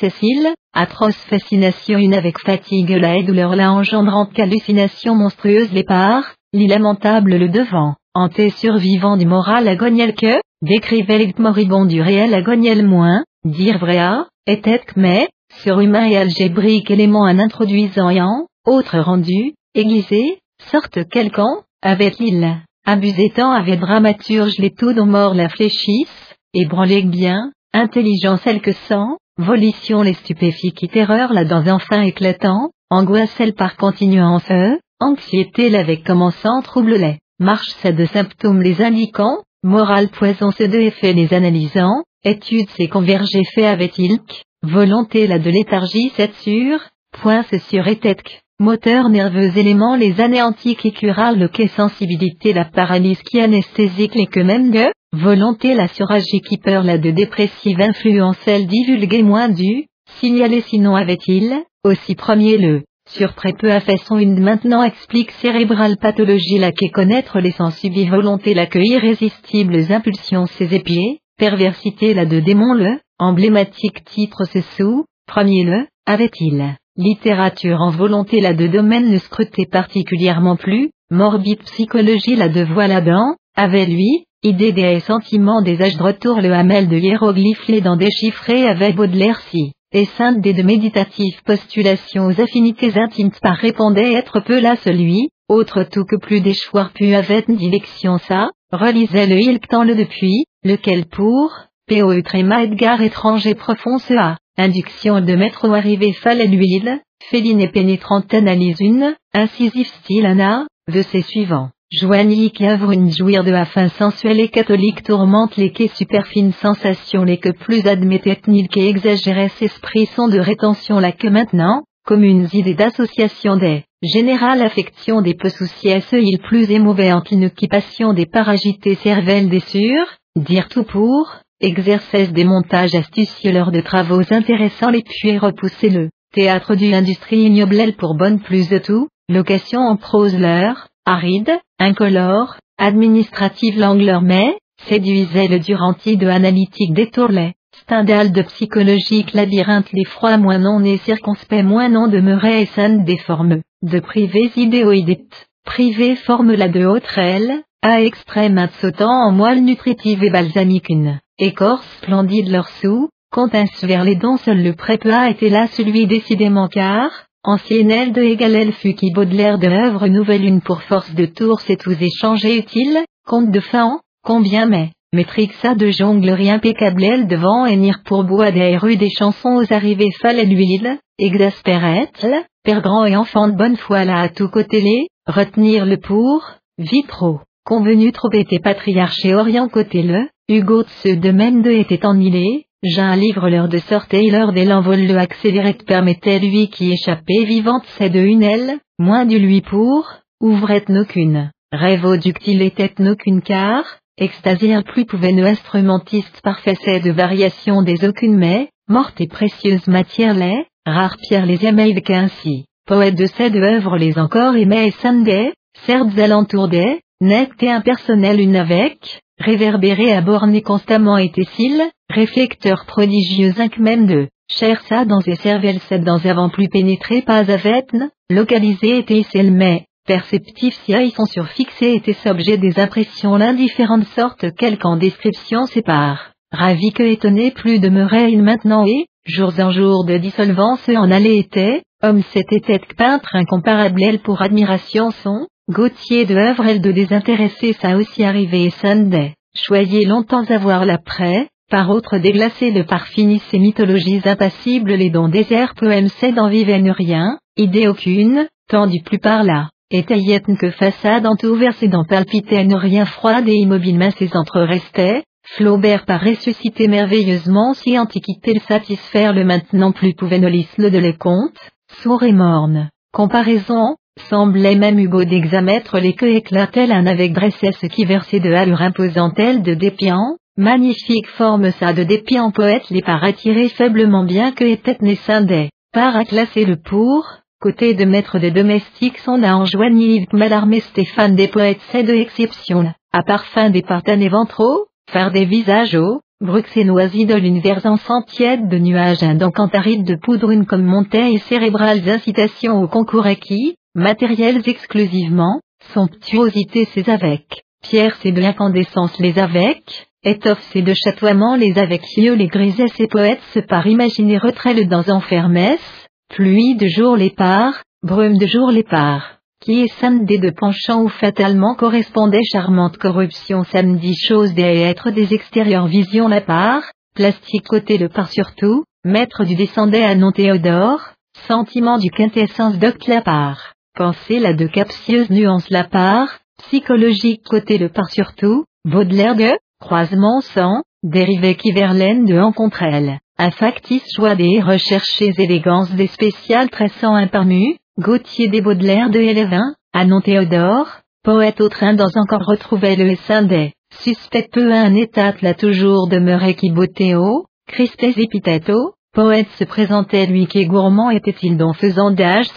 Cécile, 0.00 0.54
atroce 0.72 1.16
fascination 1.28 1.98
une 1.98 2.14
avec 2.14 2.38
fatigue 2.38 2.90
la 2.90 3.22
douleur 3.22 3.56
la 3.56 3.72
engendrant 3.72 4.26
qu'hallucination 4.26 5.14
monstrueuse 5.14 5.72
les 5.72 5.84
parts, 5.84 6.34
l'illamentable 6.52 7.36
le 7.36 7.48
devant, 7.48 7.94
hanté 8.14 8.50
survivant 8.50 9.16
du 9.16 9.26
moral 9.26 9.68
agoniel 9.68 10.14
que, 10.14 10.40
décrivait 10.62 11.18
les 11.18 11.34
moribond 11.38 11.84
du 11.84 12.02
réel 12.02 12.34
agoniel 12.34 12.86
moins, 12.86 13.24
dire 13.44 13.78
vrai 13.78 13.98
à, 13.98 14.26
était 14.46 14.82
mais, 14.96 15.28
surhumain 15.62 16.06
et 16.06 16.16
algébrique 16.16 16.90
élément 16.90 17.22
en 17.22 17.38
introduisant 17.38 18.10
et 18.10 18.20
en, 18.20 18.46
autre 18.66 18.98
rendu, 18.98 19.54
aiguisé, 19.74 20.38
sorte 20.70 21.08
quelqu'un, 21.08 21.62
avait 21.82 22.12
l'île, 22.18 22.58
abusé 22.84 23.30
tant 23.34 23.52
avait 23.52 23.76
dramaturge 23.76 24.58
les 24.58 24.70
tout 24.70 24.92
dont 24.92 25.06
mort 25.06 25.34
la 25.34 25.48
fléchisse, 25.48 26.34
ébranlé 26.52 27.02
bien, 27.02 27.52
intelligence 27.72 28.46
elle 28.46 28.60
que 28.60 28.72
sans, 28.72 29.16
volition 29.38 30.02
les 30.02 30.14
stupéfie 30.14 30.72
qui 30.72 30.88
terreur 30.88 31.32
là 31.32 31.44
dans 31.44 31.66
enfin 31.68 32.02
éclatant, 32.02 32.70
angoisse 32.90 33.34
elle 33.38 33.54
par 33.54 33.76
continuance 33.76 34.50
eux, 34.50 34.78
anxiété 35.00 35.70
l'avec 35.70 36.04
commençant 36.04 36.62
trouble 36.62 36.94
les, 36.94 37.18
marche 37.38 37.70
ces 37.82 37.92
deux 37.92 38.06
symptômes 38.06 38.62
les 38.62 38.82
indiquant, 38.82 39.38
morale 39.62 40.08
poison 40.08 40.50
ces 40.50 40.68
deux 40.68 40.80
effets 40.80 41.12
les 41.12 41.34
analysant, 41.34 42.02
étude 42.24 42.68
ces 42.76 42.88
convergés 42.88 43.44
faits 43.54 43.64
avait-il 43.64 44.18
volonté 44.62 45.26
la 45.26 45.38
de 45.38 45.50
léthargie 45.50 46.12
cette 46.16 46.34
sûre, 46.36 46.80
point 47.12 47.42
ce 47.50 47.58
sur 47.58 47.84
tête. 48.00 48.22
Moteur 48.58 49.08
nerveux 49.08 49.56
éléments 49.56 49.96
les 49.96 50.20
anéantiques 50.20 50.84
et 50.84 50.92
curale 50.92 51.38
le 51.38 51.48
quai 51.48 51.68
sensibilité 51.68 52.52
la 52.52 52.66
paralyse 52.66 53.22
qui 53.22 53.40
anesthésique 53.40 54.14
les 54.14 54.26
que 54.26 54.40
même 54.40 54.70
de, 54.70 54.84
volonté 55.14 55.74
la 55.74 55.88
suragie 55.88 56.42
qui 56.42 56.58
peur 56.58 56.82
la 56.82 56.98
de 56.98 57.10
dépressive 57.10 57.80
influence 57.80 58.36
elle 58.46 58.66
divulguée 58.66 59.22
moins 59.22 59.48
du, 59.48 59.86
signalé 60.18 60.60
sinon 60.60 60.94
avait-il, 60.94 61.54
aussi 61.84 62.14
premier 62.14 62.58
le, 62.58 62.82
surprès 63.10 63.52
peu 63.52 63.70
à 63.72 63.80
façon 63.80 64.18
une 64.18 64.40
maintenant 64.40 64.82
explique 64.82 65.30
cérébrale 65.32 65.96
pathologie 66.00 66.58
la 66.58 66.72
qu'est 66.72 66.90
connaître 66.90 67.40
les 67.40 67.50
sens 67.50 67.76
subis 67.78 68.06
volonté 68.06 68.54
la 68.54 68.66
que 68.66 68.78
irrésistibles 68.78 69.92
impulsions 69.92 70.46
ses 70.46 70.74
épiers, 70.74 71.20
perversité 71.38 72.14
la 72.14 72.26
de 72.26 72.40
démon 72.40 72.74
le, 72.74 72.98
emblématique 73.18 74.04
titre 74.04 74.44
ce 74.44 74.60
sous, 74.76 75.04
premier 75.26 75.64
le, 75.64 75.86
avait-il. 76.06 76.76
Littérature 76.96 77.80
en 77.80 77.90
volonté 77.90 78.40
la 78.40 78.52
de 78.52 78.66
domaine 78.66 79.10
ne 79.10 79.18
scrutait 79.18 79.66
particulièrement 79.70 80.56
plus, 80.56 80.90
morbide 81.10 81.62
psychologie 81.62 82.36
la 82.36 82.48
de 82.48 82.62
voilà-dedans, 82.62 83.36
avait 83.56 83.86
lui, 83.86 84.24
idée 84.42 84.72
des 84.72 85.00
sentiments 85.00 85.62
des 85.62 85.82
âges 85.82 85.96
de 85.96 86.02
retour 86.02 86.40
le 86.40 86.52
hamel 86.52 86.88
de 86.88 86.96
hiéroglyphes 86.96 87.68
les 87.68 87.80
dents 87.80 87.96
déchiffrées 87.96 88.66
avec 88.66 88.96
Baudelaire 88.96 89.40
si, 89.50 89.72
et 89.92 90.04
sainte 90.04 90.40
des 90.40 90.52
de 90.52 90.62
méditatifs 90.62 91.42
postulations 91.44 92.26
aux 92.26 92.40
affinités 92.40 92.96
intimes 92.96 93.32
par 93.42 93.56
répondait 93.56 94.12
être 94.12 94.40
peu 94.40 94.60
là 94.60 94.76
celui, 94.76 95.30
autre 95.48 95.82
tout 95.82 96.04
que 96.04 96.16
plus 96.16 96.40
d'échoir 96.40 96.92
pu 96.92 97.14
avec 97.14 97.50
dilection 97.50 98.18
ça, 98.18 98.50
relisait 98.72 99.26
le 99.26 99.40
ilk 99.40 99.66
le 99.72 99.96
depuis, 99.96 100.44
lequel 100.62 101.06
pour, 101.06 101.52
P.O.E. 101.88 102.22
tréma 102.22 102.62
Edgar 102.62 103.02
étranger 103.02 103.56
profond 103.56 103.98
ce 103.98 104.14
a. 104.14 104.36
Induction 104.56 105.20
de 105.20 105.34
maître 105.34 105.68
ou 105.68 105.74
arrivé 105.74 106.12
fallait 106.12 106.46
l'huile, 106.46 107.00
féline 107.30 107.60
et 107.60 107.68
pénétrante 107.68 108.32
analyse 108.32 108.80
une, 108.80 109.16
incisif 109.34 109.88
style 109.88 110.26
Anna, 110.26 110.66
veut 110.86 111.02
ses 111.02 111.22
suivants. 111.22 111.70
Joigny 111.92 112.52
qui 112.52 112.64
une 112.64 113.10
jouir 113.10 113.42
de 113.42 113.50
afin 113.50 113.88
sensuelle 113.88 114.38
et 114.38 114.48
catholique 114.48 115.02
tourmente 115.02 115.56
les 115.56 115.72
quais 115.72 115.90
superfines 115.92 116.52
sensations 116.52 117.24
les 117.24 117.38
que 117.38 117.48
plus 117.48 117.84
admettait 117.88 118.38
nil 118.46 118.68
qui 118.68 118.86
exagérait 118.86 119.50
esprits 119.60 120.06
sont 120.06 120.28
de 120.28 120.38
rétention 120.38 121.00
là 121.00 121.10
que 121.10 121.26
maintenant, 121.26 121.82
communes 122.06 122.46
idées 122.52 122.74
d'association 122.74 123.56
des, 123.56 123.82
générales 124.04 124.62
affections 124.62 125.20
des 125.20 125.34
peu 125.34 125.48
soucieux 125.48 125.98
il 126.12 126.38
plus 126.38 126.70
émouvant 126.70 127.24
une 127.28 127.46
occupation 127.46 128.12
des 128.12 128.26
paragités 128.26 128.94
cervelles 128.94 129.48
des 129.48 129.58
sûrs, 129.58 130.06
dire 130.36 130.68
tout 130.68 130.84
pour, 130.84 131.38
exercesse 131.60 132.32
des 132.32 132.44
montages 132.44 132.94
astucieux 132.94 133.50
lors 133.50 133.72
de 133.72 133.80
travaux 133.80 134.22
intéressants 134.30 134.90
les 134.90 135.02
puis 135.02 135.36
repousser 135.38 135.90
le 135.90 136.10
théâtre 136.32 136.76
du 136.76 136.88
l'industrie 136.88 137.46
ignoble 137.46 137.94
pour 137.98 138.14
bonne 138.14 138.38
plus 138.38 138.68
de 138.68 138.78
tout, 138.78 139.08
location 139.28 139.80
en 139.80 139.96
prose 139.96 140.38
l'heure, 140.38 140.86
aride, 141.04 141.50
incolore, 141.80 142.56
administrative 142.78 143.78
l'angleur 143.78 144.22
mais, 144.22 144.56
séduisait 144.86 145.48
le 145.48 145.58
duranti 145.58 146.16
de 146.16 146.28
analytique 146.28 146.94
des 146.94 147.10
tourlets, 147.10 147.54
stendhal 147.82 148.32
de 148.32 148.42
psychologique 148.42 149.32
labyrinthe 149.32 149.90
les 149.92 150.04
froids 150.04 150.36
moins 150.36 150.58
non 150.58 150.84
et 150.84 150.98
circonspect 150.98 151.64
moins 151.64 151.88
non 151.88 152.06
demeurait 152.06 152.62
et 152.62 152.66
scène 152.66 153.04
des 153.04 153.18
formes, 153.18 153.62
de 153.82 153.98
privés 154.00 154.52
idéoïdites, 154.56 155.48
privés 155.64 156.16
forme 156.16 156.52
la 156.52 156.68
de 156.68 156.84
haute 156.84 157.08
aile, 157.16 157.62
à 157.82 158.02
extrême 158.02 158.68
sautant 158.80 159.10
en 159.10 159.32
moelle 159.32 159.64
nutritive 159.64 160.22
et 160.22 160.30
balsamique 160.30 160.90
une 160.90 161.18
écorce 161.38 161.88
splendide 162.02 162.50
leur 162.50 162.68
sous, 162.68 163.08
un 163.36 163.64
vers 163.84 164.04
les 164.04 164.16
dents 164.16 164.36
seul 164.36 164.62
le 164.62 164.74
prépa 164.74 165.30
était 165.30 165.48
là 165.48 165.66
celui 165.68 166.06
décidément 166.06 166.68
car, 166.68 167.26
ancienne 167.42 167.90
aile 167.90 168.12
de 168.12 168.22
égal 168.22 168.72
fut 168.72 168.94
qui 168.94 169.10
Baudelaire 169.12 169.58
de 169.58 169.66
l'œuvre 169.66 170.08
nouvelle 170.08 170.44
une 170.44 170.60
pour 170.60 170.82
force 170.82 171.14
de 171.14 171.26
tours 171.26 171.60
c'est 171.60 171.76
tous 171.76 171.96
échangés 172.00 172.58
utile, 172.58 172.98
compte 173.26 173.50
de 173.50 173.60
fin, 173.60 174.00
combien 174.22 174.66
mais, 174.66 174.90
métrixa 175.14 175.74
de 175.74 175.90
jonglerie 175.90 176.50
impeccable 176.50 177.02
elle 177.02 177.26
devant 177.26 177.66
nir 177.66 178.02
pour 178.04 178.24
bois 178.24 178.50
des 178.50 178.76
rues 178.76 178.96
des 178.96 179.10
chansons 179.10 179.56
aux 179.56 179.72
arrivées 179.72 180.10
fallait 180.20 180.44
l'huile, 180.44 180.98
exaspérette, 181.18 182.26
père 182.62 182.82
grand 182.82 183.06
et 183.06 183.16
enfant 183.16 183.48
de 183.48 183.56
bonne 183.56 183.76
foi 183.76 184.04
là 184.04 184.20
à 184.20 184.28
tout 184.28 184.48
côté 184.48 184.80
les, 184.80 185.06
retenir 185.26 185.86
le 185.86 185.96
pour, 185.96 186.44
vitro, 186.78 187.40
convenu 187.64 188.12
trop 188.12 188.30
était 188.32 188.58
patriarche 188.58 189.24
et 189.24 189.34
orient 189.34 189.68
côté 189.68 190.02
le, 190.02 190.28
Hugo 190.48 190.82
de 190.82 190.88
ceux 191.02 191.16
de 191.16 191.30
même 191.30 191.62
deux 191.62 191.72
était 191.72 192.00
j'ai 192.02 192.66
un 192.82 193.16
livre 193.16 193.50
l'heure 193.50 193.68
de 193.68 193.78
sortie 193.78 194.30
l'heure 194.30 194.52
des 194.52 194.64
l'envol 194.64 195.06
le 195.06 195.18
accéléré 195.18 195.74
permettait 195.74 196.38
lui 196.38 196.70
qui 196.70 196.92
échappait 196.92 197.44
vivante 197.44 197.84
c'est 197.98 198.08
de 198.08 198.20
une 198.20 198.42
aile, 198.42 198.78
moins 198.98 199.26
du 199.26 199.38
lui 199.38 199.60
pour, 199.60 200.08
ouvrait 200.40 200.84
qu'une, 201.08 201.50
rêve 201.72 202.18
ductile 202.18 202.62
était 202.62 202.88
qu'une 202.88 203.42
car, 203.42 203.84
extasier 204.16 204.82
plus 204.82 205.04
pouvait 205.04 205.32
ne 205.32 205.44
instrumentiste 205.44 206.40
parfait 206.42 206.76
c'est 206.82 207.00
de 207.00 207.10
variation 207.10 207.82
des 207.82 208.02
aucune 208.06 208.36
mais, 208.36 208.70
morte 208.88 209.20
et 209.20 209.28
précieuse 209.28 209.86
matière 209.86 210.34
les, 210.34 210.64
rare 210.86 211.18
pierre 211.18 211.44
les 211.44 211.66
emails 211.66 212.00
qu'ainsi, 212.02 212.64
poète 212.86 213.14
de 213.14 213.26
ces 213.26 213.50
deux 213.50 213.62
œuvres 213.62 213.98
les 213.98 214.18
encore 214.18 214.56
aimait 214.56 214.88
et 214.88 214.92
Sunday, 214.92 215.52
certes 215.84 216.18
alentour 216.18 216.68
des, 216.68 217.00
net 217.20 217.50
et 217.60 217.70
impersonnel 217.70 218.40
une 218.40 218.56
avec, 218.56 219.20
réverbéré 219.38 220.12
à 220.12 220.22
borne 220.22 220.60
constamment 220.62 221.18
était 221.18 221.44
s'il, 221.44 221.82
réflecteur 222.08 222.86
prodigieux 222.86 223.52
inc 223.58 223.78
même 223.78 224.06
de, 224.06 224.28
cher 224.50 224.80
ça 224.88 225.04
dans 225.04 225.20
ses 225.20 225.36
cervelles 225.36 225.80
cette 225.88 226.04
dans 226.04 226.24
avant 226.24 226.48
plus 226.48 226.68
pénétré 226.68 227.20
pas 227.20 227.50
avetne, 227.50 228.10
localisé 228.30 228.98
était 228.98 229.24
celle 229.30 229.52
mais, 229.52 229.84
perceptif 230.06 230.74
si 230.84 230.92
ils 230.92 231.12
sont 231.12 231.26
surfixés 231.26 231.94
était 231.94 232.16
objet 232.26 232.56
des 232.56 232.80
impressions 232.80 233.36
l'indifférente 233.36 234.06
sorte 234.16 234.46
en 234.84 234.96
description 234.96 235.66
sépare. 235.66 236.32
Ravi 236.52 236.90
que 236.90 237.02
étonné 237.02 237.50
plus 237.50 237.80
demeurait 237.80 238.32
il 238.32 238.42
maintenant 238.42 238.84
et, 238.86 239.06
jours 239.26 239.52
en 239.60 239.70
jours 239.70 240.04
de 240.06 240.16
dissolvance 240.16 240.88
en 240.88 241.10
allait 241.10 241.36
était, 241.36 241.82
homme 242.02 242.22
c'était 242.32 242.60
tête 242.60 242.94
peintre 242.96 243.36
incomparable 243.36 244.02
elle 244.02 244.20
pour 244.20 244.40
admiration 244.40 245.10
son, 245.10 245.46
Gauthier 245.70 246.26
de 246.26 246.36
Havre 246.36 246.66
elle 246.66 246.80
de 246.80 246.90
désintéressé 246.90 247.74
ça 247.74 247.96
aussi 247.96 248.24
arrivé 248.24 248.64
et 248.64 248.70
Sunday. 248.70 249.34
Choyez 249.54 250.04
longtemps 250.04 250.42
avoir 250.48 250.84
l'après, 250.84 251.46
par 251.70 251.90
autre 251.90 252.18
déglacé 252.18 252.72
de 252.72 252.82
par 252.82 253.06
finis 253.06 253.40
ces 253.50 253.60
mythologies 253.60 254.20
impassibles 254.24 254.94
les 254.94 255.10
dons 255.10 255.28
déserts 255.28 255.76
poèmes 255.76 256.08
c'est 256.08 256.32
d'en 256.32 256.48
ne 256.48 256.90
rien, 256.90 257.38
idée 257.56 257.86
aucune, 257.86 258.48
tant 258.68 258.88
du 258.88 259.00
plus 259.00 259.20
par 259.20 259.44
là, 259.44 259.68
et 259.92 260.02
taillette 260.02 260.46
que 260.58 260.72
façade 260.72 261.24
entouverte 261.24 261.80
et 261.84 261.88
d'en 261.88 262.04
palpiter 262.04 262.64
ne 262.64 262.74
rien 262.74 263.04
froide 263.04 263.48
et 263.48 263.54
immobile 263.54 263.96
main 263.96 264.10
ses 264.10 264.36
entre 264.36 264.60
restait, 264.62 265.22
Flaubert 265.44 266.04
par 266.04 266.20
ressusciter 266.20 266.88
merveilleusement 266.88 267.74
si 267.74 267.96
antiquité 267.96 268.54
le 268.54 268.60
satisfaire 268.60 269.32
le 269.32 269.44
maintenant 269.44 269.92
plus 269.92 270.14
pouvait 270.14 270.38
le 270.38 270.90
de 270.90 270.98
les 270.98 271.16
contes, 271.16 271.70
sourd 272.02 272.24
et 272.24 272.32
morne. 272.32 272.90
Comparaison, 273.12 273.96
semblait 274.28 274.76
même 274.76 274.98
Hugo 274.98 275.24
d'examettre 275.24 275.98
les 275.98 276.14
queues 276.14 276.34
éclatait 276.34 276.90
un 276.90 277.06
avec 277.06 277.32
dressesse 277.32 277.84
qui 277.90 278.04
versait 278.04 278.40
de 278.40 278.52
allure 278.52 278.82
imposante 278.82 279.38
de 279.38 279.74
dépiant, 279.74 280.36
magnifique 280.56 281.28
forme 281.28 281.70
ça 281.72 281.92
de 281.92 282.04
dépiant 282.04 282.50
poète 282.50 282.88
les 282.90 283.02
par 283.02 283.22
attirer 283.24 283.68
faiblement 283.68 284.24
bien 284.24 284.52
que 284.52 284.64
était 284.64 284.98
des, 285.00 285.70
par 285.92 286.16
à 286.16 286.24
classer 286.24 286.64
le 286.64 286.76
pour, 286.76 287.26
côté 287.60 287.94
de 287.94 288.04
maître 288.04 288.38
des 288.38 288.50
domestiques 288.50 289.18
son 289.18 289.42
a 289.42 289.54
enjoigni 289.54 290.16
Yves 290.16 290.26
Malarmé 290.32 290.80
Stéphane 290.80 291.34
des 291.34 291.48
poètes 291.48 291.80
c'est 291.90 292.02
de 292.02 292.14
exception 292.14 292.92
à 293.12 293.22
parfum 293.22 293.70
des 293.70 293.82
partanes 293.82 294.22
et 294.22 294.28
ventraux, 294.28 294.86
faire 295.10 295.32
des 295.32 295.44
visages 295.44 295.96
hauts, 295.96 296.20
bruxellois 296.40 297.14
idole 297.14 297.44
une 297.44 297.60
versant 297.60 298.22
tiède 298.22 298.68
de 298.68 298.78
nuages 298.78 299.22
un 299.22 299.36
cantaride 299.50 300.04
de 300.04 300.14
poudre 300.14 300.54
comme 300.64 300.84
montagne 300.84 301.38
cérébrales 301.48 302.08
incitations 302.08 302.80
au 302.82 302.86
concours 302.86 303.26
acquis, 303.26 303.76
matériels 303.94 304.62
exclusivement, 304.66 305.60
somptuosité 305.92 306.84
ses 306.94 307.10
avec, 307.10 307.64
pierre 307.82 308.16
c'est 308.22 308.30
de 308.30 308.40
l'incandescence 308.40 309.18
les 309.18 309.38
avec, 309.38 310.06
étoffe 310.22 310.64
c'est 310.72 310.82
de 310.82 310.94
chatoiement 310.94 311.56
les 311.56 311.76
avec 311.76 312.02
yeux 312.16 312.34
les 312.34 312.46
grises 312.46 312.80
et 312.98 313.08
poètes 313.08 313.42
se 313.52 313.58
par 313.58 313.86
imaginer 313.88 314.38
retrait 314.38 314.84
dans 314.84 315.10
enfermesse, 315.10 316.06
pluie 316.28 316.76
de 316.76 316.86
jour 316.86 317.16
les 317.16 317.30
parts, 317.30 317.82
brume 318.04 318.38
de 318.38 318.46
jour 318.46 318.70
les 318.70 318.84
parts. 318.84 319.38
Qui 319.60 319.82
est 319.82 320.00
samedi 320.00 320.38
de 320.38 320.50
penchant 320.50 321.02
ou 321.02 321.08
fatalement 321.08 321.74
correspondait 321.74 322.44
charmante 322.44 322.96
corruption 322.96 323.64
samedi 323.64 324.14
chose 324.14 324.54
des 324.54 324.62
êtres 324.62 325.10
des 325.10 325.34
extérieurs 325.34 325.86
vision 325.86 326.28
la 326.28 326.40
part, 326.40 326.84
plastique 327.14 327.66
côté 327.66 327.98
le 327.98 328.08
par 328.08 328.30
surtout, 328.30 328.84
maître 329.04 329.44
du 329.44 329.56
descendait 329.56 330.04
à 330.04 330.14
non 330.14 330.30
Théodore, 330.30 331.10
sentiment 331.46 331.98
du 331.98 332.10
quintessence 332.10 332.78
docte 332.78 333.06
la 333.06 333.20
part, 333.20 333.74
pensée 333.94 334.38
la 334.38 334.52
de 334.52 334.66
captieuse 334.66 335.30
nuance 335.30 335.68
la 335.70 335.84
part, 335.84 336.28
psychologique 336.58 337.42
côté 337.44 337.78
le 337.78 337.88
par 337.88 338.08
surtout, 338.10 338.64
Baudelaire 338.84 339.36
de, 339.36 339.52
croisement 339.80 340.40
sans, 340.40 340.82
dérivé 341.02 341.54
qui 341.54 341.72
Verlaine 341.72 342.24
de 342.24 342.38
en 342.38 342.52
contre 342.52 342.82
elle, 342.82 343.18
un 343.38 343.50
factice 343.50 344.06
joie 344.14 344.34
des 344.34 344.60
recherchés 344.60 345.32
élégance 345.38 345.90
des 345.92 346.06
spéciales 346.06 346.70
tressant 346.70 347.14
imparmu, 347.14 347.76
Gauthier 347.98 348.48
des 348.48 348.60
Baudelaire 348.60 349.10
de 349.10 349.18
Hélévin, 349.18 349.74
Anon 349.92 350.20
Théodore, 350.20 351.00
poète 351.22 351.60
au 351.60 351.68
train 351.68 351.94
dans 351.94 352.16
encore 352.16 352.46
retrouvé 352.46 352.96
le 352.96 353.46
des, 353.46 353.72
suspect 353.92 354.48
peu 354.50 354.72
un 354.72 354.94
état 354.94 355.34
là 355.42 355.54
toujours 355.54 356.08
demeuré 356.08 356.54
qui 356.54 356.72
Théo, 356.94 357.46
Christes 357.66 358.02
epithéto, 358.02 358.94
poète 359.12 359.48
se 359.58 359.64
présentait 359.64 360.26
lui 360.26 360.46
qui 360.46 360.64
gourmand 360.66 361.10
était-il 361.10 361.56
donc 361.56 361.76
faisant 361.76 362.10
d'âge 362.10 362.48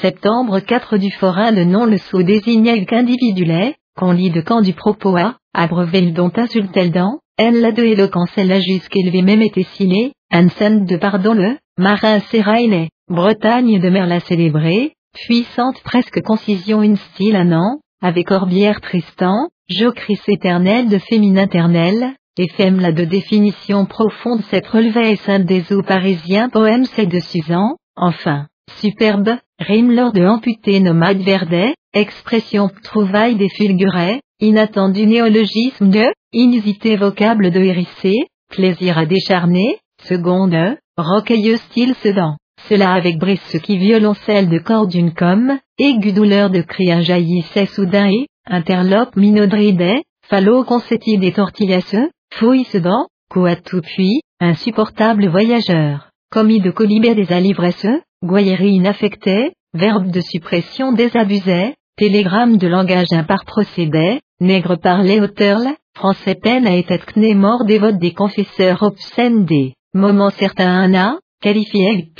septembre 0.00 0.60
4 0.60 0.98
du 0.98 1.10
forain 1.10 1.50
le 1.50 1.64
nom 1.64 1.86
le 1.86 1.96
sceau 1.98 2.22
désignait 2.22 2.84
qu'individuel, 2.84 3.74
qu'on 3.96 4.12
lit 4.12 4.30
de 4.30 4.40
camp 4.40 4.60
du 4.60 4.72
propos 4.72 5.16
à, 5.16 5.36
abreuvé 5.54 6.00
le 6.02 6.12
dont 6.12 6.32
insultait 6.36 6.90
dent, 6.90 7.18
elle 7.38 7.60
la 7.60 7.72
de 7.72 7.82
éloquence 7.82 8.30
elle 8.36 8.48
la 8.48 8.60
jusqu'élevé 8.60 9.22
même 9.22 9.42
était 9.42 9.66
scellé, 9.74 10.12
un 10.30 10.48
scène 10.48 10.84
de 10.84 10.96
pardon 10.96 11.34
le, 11.34 11.56
marin 11.78 12.20
sérailé, 12.30 12.90
Bretagne 13.08 13.80
de 13.80 13.88
Merla 13.88 14.20
célébrée, 14.20 14.92
puissante 15.14 15.80
presque 15.82 16.20
concision 16.22 16.82
une 16.82 16.96
style 16.96 17.36
un 17.36 17.52
an, 17.52 17.78
avec 18.02 18.30
Orbière 18.30 18.80
Tristan, 18.80 19.48
Jocris 19.68 20.20
éternel 20.28 20.88
de 20.88 20.98
féminin 20.98 21.44
éternel, 21.44 22.14
et 22.38 22.48
la 22.58 22.92
de 22.92 23.04
définition 23.04 23.86
profonde 23.86 24.42
cette 24.50 24.66
relevée 24.66 25.12
et 25.12 25.16
sainte 25.16 25.46
des 25.46 25.72
eaux 25.72 25.82
parisiens 25.82 26.50
poème 26.50 26.84
c'est 26.84 27.06
de 27.06 27.18
Suzan, 27.18 27.76
enfin, 27.96 28.46
superbe, 28.80 29.38
rime 29.58 29.92
lors 29.92 30.12
de 30.12 30.24
amputé 30.24 30.80
nomade 30.80 31.22
verdet, 31.22 31.74
expression 31.92 32.68
trouvaille 32.82 33.36
des 33.36 33.48
fulgurets, 33.48 34.20
inattendu 34.40 35.06
néologisme 35.06 35.90
de, 35.90 36.06
inusité 36.32 36.96
vocable 36.96 37.50
de 37.50 37.60
hérissé, 37.60 38.12
plaisir 38.50 38.98
à 38.98 39.06
décharner, 39.06 39.78
seconde, 40.02 40.76
rocailleux 40.96 41.56
style 41.56 41.94
sedan. 41.96 42.36
Cela 42.68 42.92
avec 42.92 43.16
ce 43.50 43.58
qui 43.58 43.76
violoncelle 43.76 44.48
de 44.48 44.58
corde 44.58 44.90
d'une 44.90 45.12
comme, 45.12 45.58
aigu 45.78 46.12
douleur 46.12 46.50
de 46.50 46.62
cri 46.62 46.90
jaillissait 47.02 47.66
soudain 47.66 48.08
et, 48.08 48.26
interlope 48.46 49.16
minodridait, 49.16 50.02
fallo 50.28 50.64
concetti 50.64 51.18
des 51.18 51.32
tortillasse, 51.32 51.96
fouille 52.34 52.64
sedan, 52.64 53.06
quoi 53.30 53.56
tout 53.56 53.82
puis, 53.82 54.20
insupportable 54.40 55.28
voyageur, 55.28 56.10
commis 56.30 56.60
de 56.60 56.70
colibé 56.70 57.14
des 57.14 57.32
alivresses, 57.32 57.86
goyerie 58.22 58.74
inaffectée, 58.74 59.52
verbe 59.74 60.10
de 60.10 60.20
suppression 60.20 60.92
désabusé, 60.92 61.74
télégramme 61.96 62.56
de 62.56 62.66
langage 62.66 63.12
impar 63.12 63.44
procédé, 63.44 64.20
nègre 64.40 64.76
parlé 64.76 65.20
auteurle, 65.20 65.68
français 65.96 66.34
peine 66.34 66.66
à 66.66 66.76
être 66.76 67.06
kné 67.06 67.34
mort 67.34 67.64
dévote 67.64 67.98
des 67.98 68.12
confesseurs 68.12 68.82
obscènes 68.82 69.44
des 69.44 69.74
moments 69.94 70.30
certains 70.30 70.94
un 70.94 71.18
qualifié 71.40 72.10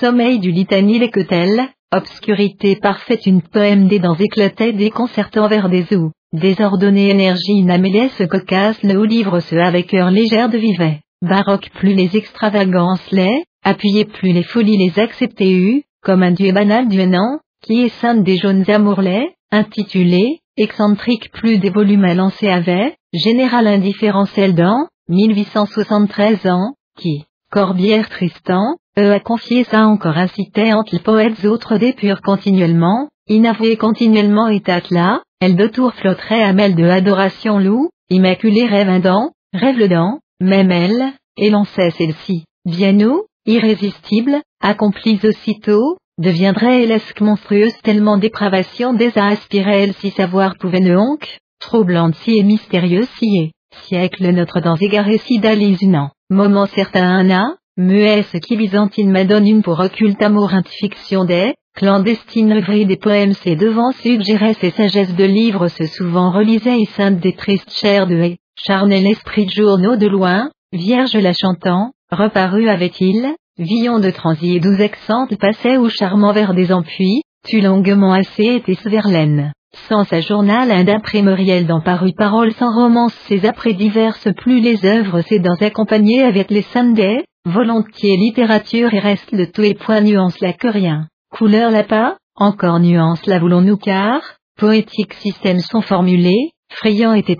sommeil 0.00 0.38
du 0.38 0.50
litanie 0.50 0.98
l'écotel, 0.98 1.68
obscurité 1.92 2.76
parfaite 2.76 3.26
une 3.26 3.42
poème 3.42 3.88
des 3.88 3.98
dents 3.98 4.16
éclatait 4.16 4.72
déconcertant 4.72 5.48
vers 5.48 5.68
des 5.68 5.86
eaux, 5.96 6.10
désordonnée 6.32 7.10
énergie 7.10 7.52
inaméliée 7.52 8.08
ce 8.10 8.24
cocasse 8.24 8.82
le 8.82 8.98
haut 8.98 9.04
livre 9.04 9.40
ce 9.40 9.56
avec 9.56 9.94
heure 9.94 10.10
légère 10.10 10.48
de 10.48 10.58
vivet, 10.58 11.00
baroque 11.22 11.70
plus 11.74 11.94
les 11.94 12.16
extravagances 12.16 13.10
les, 13.10 13.44
appuyé 13.66 14.04
plus 14.04 14.32
les 14.32 14.44
folies 14.44 14.76
les 14.76 14.98
accepter 15.00 15.52
eu, 15.52 15.82
comme 16.00 16.22
un 16.22 16.30
dieu 16.30 16.52
banal 16.52 16.88
du 16.88 17.04
nan, 17.04 17.40
qui 17.64 17.82
est 17.82 17.88
sainte 18.00 18.22
des 18.22 18.36
jaunes 18.36 18.64
amourlais, 18.70 19.34
intitulé, 19.50 20.38
excentrique 20.56 21.32
plus 21.32 21.58
des 21.58 21.70
volumes 21.70 22.04
à 22.04 22.14
lancer 22.14 22.48
avait, 22.48 22.94
général 23.12 23.66
indifférentiel 23.66 24.54
dans, 24.54 24.86
1873 25.08 26.46
ans, 26.46 26.74
qui, 26.96 27.24
Corbière 27.50 28.08
Tristan, 28.08 28.76
eux 29.00 29.12
a 29.12 29.18
confié 29.18 29.64
ça 29.64 29.86
encore 29.86 30.16
incité 30.16 30.72
entre 30.72 30.94
les 30.94 31.00
poètes 31.00 31.44
autres 31.44 31.76
purs 31.96 32.22
continuellement, 32.22 33.08
inavoué 33.26 33.76
continuellement 33.76 34.46
et 34.46 34.62
là, 34.92 35.22
elle 35.40 35.56
de 35.56 35.66
tour 35.66 35.92
flotterait 35.94 36.44
à 36.44 36.52
mêle 36.52 36.76
de 36.76 36.84
adoration 36.84 37.58
loup, 37.58 37.90
immaculée 38.10 38.66
rêve 38.66 38.88
un 38.88 39.00
dent, 39.00 39.32
rêve 39.52 39.76
le 39.76 39.88
dent, 39.88 40.20
même 40.40 40.70
elle, 40.70 41.12
et 41.36 41.50
lançait 41.50 41.90
celle-ci, 41.90 42.44
bien 42.64 42.92
nous, 42.92 43.24
irrésistible, 43.46 44.42
accomplis 44.60 45.20
aussitôt, 45.24 45.96
deviendrait 46.18 46.82
élesque 46.82 47.20
monstrueuse 47.20 47.76
tellement 47.82 48.18
dépravation 48.18 48.94
des 48.94 49.12
a 49.16 49.26
aspiré 49.26 49.82
elle 49.82 49.94
si 49.94 50.10
savoir 50.10 50.56
pouvait 50.58 50.80
ne 50.80 50.96
honque, 50.96 51.38
troublante 51.60 52.14
si 52.16 52.38
et 52.38 52.42
mystérieuse 52.42 53.08
si 53.18 53.38
est, 53.38 53.52
siècle 53.84 54.30
notre 54.30 54.60
dans 54.60 54.76
égaré 54.76 55.18
si 55.18 55.38
d'alise 55.38 55.82
une 55.82 56.08
moment 56.30 56.66
certain 56.66 57.06
un 57.06 57.30
a, 57.30 57.44
muet 57.76 58.24
ce 58.32 58.38
qui 58.38 58.56
byzantine 58.56 59.10
madone 59.10 59.46
une 59.46 59.62
pour 59.62 59.78
occulte 59.78 60.22
amour 60.22 60.50
fiction 60.68 61.24
des, 61.24 61.54
clandestine 61.76 62.52
œuvrie 62.52 62.86
des 62.86 62.96
poèmes 62.96 63.34
c'est 63.34 63.56
devant 63.56 63.92
suggérait 63.92 64.54
ses 64.54 64.70
sagesses 64.70 65.14
de 65.14 65.24
livres 65.24 65.68
se 65.68 65.84
souvent 65.86 66.30
relisait 66.32 66.80
et 66.80 66.86
sainte 66.86 67.20
des 67.20 67.34
tristes 67.34 67.70
chairs 67.70 68.06
de 68.06 68.16
haie, 68.16 68.38
charnel 68.56 69.04
l'esprit 69.04 69.44
de 69.44 69.50
journaux 69.50 69.96
de 69.96 70.06
loin, 70.06 70.50
vierge 70.72 71.14
la 71.14 71.34
chantant, 71.34 71.92
reparu 72.10 72.68
avait-il, 72.68 73.34
villon 73.58 73.98
de 73.98 74.10
transi 74.10 74.56
et 74.56 74.60
douze 74.60 74.80
accentes 74.80 75.36
passait 75.38 75.76
ou 75.76 75.88
charmant 75.88 76.32
vers 76.32 76.54
des 76.54 76.72
empuis, 76.72 77.22
tu 77.46 77.60
longuement 77.60 78.12
assez 78.12 78.44
était 78.56 78.88
Verlaine. 78.88 79.52
Sans 79.88 80.04
sa 80.04 80.20
journal 80.20 80.70
un 80.70 80.84
d'imprimeriel 80.84 81.66
dans 81.66 81.80
paru 81.80 82.12
paroles 82.12 82.52
sans 82.52 82.74
romance 82.74 83.14
ses 83.28 83.46
après 83.46 83.74
diverses 83.74 84.28
plus 84.36 84.60
les 84.60 84.84
œuvres 84.86 85.20
c'est 85.22 85.38
dans 85.38 85.56
accompagner 85.60 86.22
avec 86.22 86.50
les 86.50 86.62
Sunday, 86.62 87.24
volontiers 87.44 88.16
littérature 88.16 88.92
et 88.94 88.98
reste 88.98 89.30
le 89.32 89.50
tout 89.50 89.62
et 89.62 89.74
point 89.74 90.00
nuance 90.00 90.40
la 90.40 90.52
que 90.52 90.68
rien. 90.68 91.08
Couleur 91.30 91.70
la 91.70 91.84
pas, 91.84 92.16
encore 92.34 92.80
nuance 92.80 93.26
la 93.26 93.38
voulons-nous 93.38 93.76
car, 93.76 94.20
poétique 94.58 95.14
système 95.14 95.60
sont 95.60 95.82
formulés, 95.82 96.50
friand 96.70 97.12
était 97.12 97.36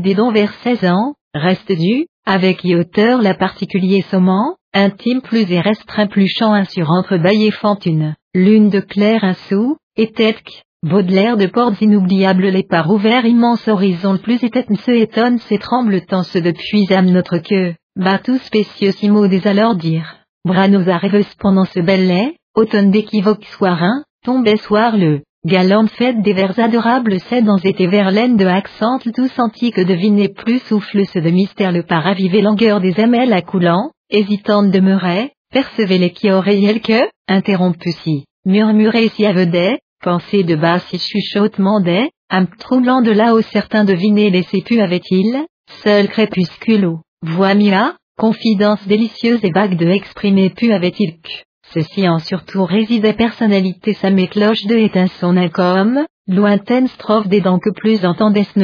des 0.00 0.14
dons 0.14 0.32
vers 0.32 0.52
16 0.62 0.84
ans, 0.86 1.14
reste 1.34 1.72
du, 1.72 2.06
avec 2.26 2.64
y 2.64 2.74
auteur 2.74 3.22
la 3.22 3.34
particulier 3.34 4.02
sommant, 4.02 4.56
intime 4.72 5.20
plus 5.20 5.50
et 5.50 5.60
restreint 5.60 6.06
plus 6.06 6.28
chant 6.28 6.52
un 6.52 6.64
sur 6.64 6.90
entre 6.90 7.16
baille 7.16 7.46
et 7.46 7.50
fantune, 7.50 8.14
lune 8.34 8.70
de 8.70 8.80
clair 8.80 9.24
un 9.24 9.34
sou, 9.34 9.76
et 9.96 10.12
tête 10.12 10.42
Baudelaire 10.82 11.36
de 11.36 11.44
portes 11.44 11.78
inoubliables 11.82 12.46
les 12.46 12.62
par 12.62 12.90
ouverts 12.90 13.26
immense 13.26 13.68
horizon 13.68 14.14
le 14.14 14.18
plus 14.18 14.42
étête 14.42 14.74
se 14.74 14.90
étonne 14.90 15.36
c'est 15.36 15.58
tremble 15.58 16.00
tant 16.06 16.22
ce 16.22 16.38
depuis 16.38 16.90
âme 16.90 17.10
notre 17.10 17.36
queue, 17.36 17.74
bateau 17.96 18.38
spécieux 18.38 18.92
simo 18.92 19.28
des 19.28 19.46
alors 19.46 19.76
dire, 19.76 20.16
bras 20.46 20.68
nos 20.68 20.82
rêveuse 20.82 21.34
pendant 21.38 21.66
ce 21.66 21.80
bel 21.80 22.08
lait, 22.08 22.34
automne 22.54 22.90
d'équivoque 22.90 23.44
soirin, 23.44 24.04
tombait 24.24 24.56
soir 24.56 24.96
le, 24.96 25.20
galante 25.46 25.90
fête 25.92 26.20
des 26.20 26.34
vers 26.34 26.58
adorables 26.58 27.18
c'est 27.28 27.40
dans 27.40 27.56
été 27.56 27.86
verlaine 27.86 28.36
de 28.36 28.44
accent 28.44 28.98
tout 28.98 29.28
senti 29.28 29.70
que 29.70 29.80
deviner 29.80 30.28
plus 30.28 30.58
souffle 30.58 31.06
ce 31.06 31.18
de 31.18 31.30
mystère. 31.30 31.72
Le 31.72 31.82
par 31.82 32.04
raviver 32.04 32.42
langueur 32.42 32.80
des 32.80 33.00
amels 33.00 33.32
à 33.32 33.40
coulant, 33.40 33.90
hésitante 34.10 34.70
demeurait, 34.70 35.32
percevez 35.50 35.98
les 35.98 36.10
qui 36.10 36.30
oreillelles 36.30 36.82
que, 36.82 37.08
interrompu 37.26 37.90
si, 37.92 38.24
murmurer 38.44 39.08
si 39.08 39.24
avedet, 39.24 39.78
pensée 40.02 40.42
de 40.42 40.56
bas 40.56 40.80
si 40.80 40.98
chuchotement 40.98 41.80
des, 41.80 42.10
âme 42.28 42.48
troublant 42.58 43.00
de 43.00 43.10
là-haut 43.10 43.42
certains 43.42 43.84
deviner 43.84 44.30
les 44.30 44.42
sépus 44.42 44.80
avait-il, 44.80 45.46
seul 45.82 46.08
crépuscule 46.08 46.84
ou, 46.84 47.00
voix 47.22 47.54
mia, 47.54 47.96
confidence 48.18 48.86
délicieuse 48.86 49.42
et 49.42 49.50
vague 49.50 49.76
de 49.76 49.88
exprimer 49.88 50.50
pu 50.50 50.72
avait-il 50.72 51.18
que, 51.22 51.49
ceci 51.72 52.08
en 52.08 52.18
surtout 52.18 52.64
résidait 52.64 53.12
personnalité 53.12 53.94
sa 53.94 54.10
cloche 54.26 54.64
de 54.66 54.76
éteint 54.76 55.06
son 55.20 55.36
income, 55.36 56.04
lointaine 56.26 56.88
strophe 56.88 57.28
des 57.28 57.40
dents 57.40 57.58
que 57.58 57.70
plus 57.70 58.04
entendait 58.04 58.44
ce 58.44 58.58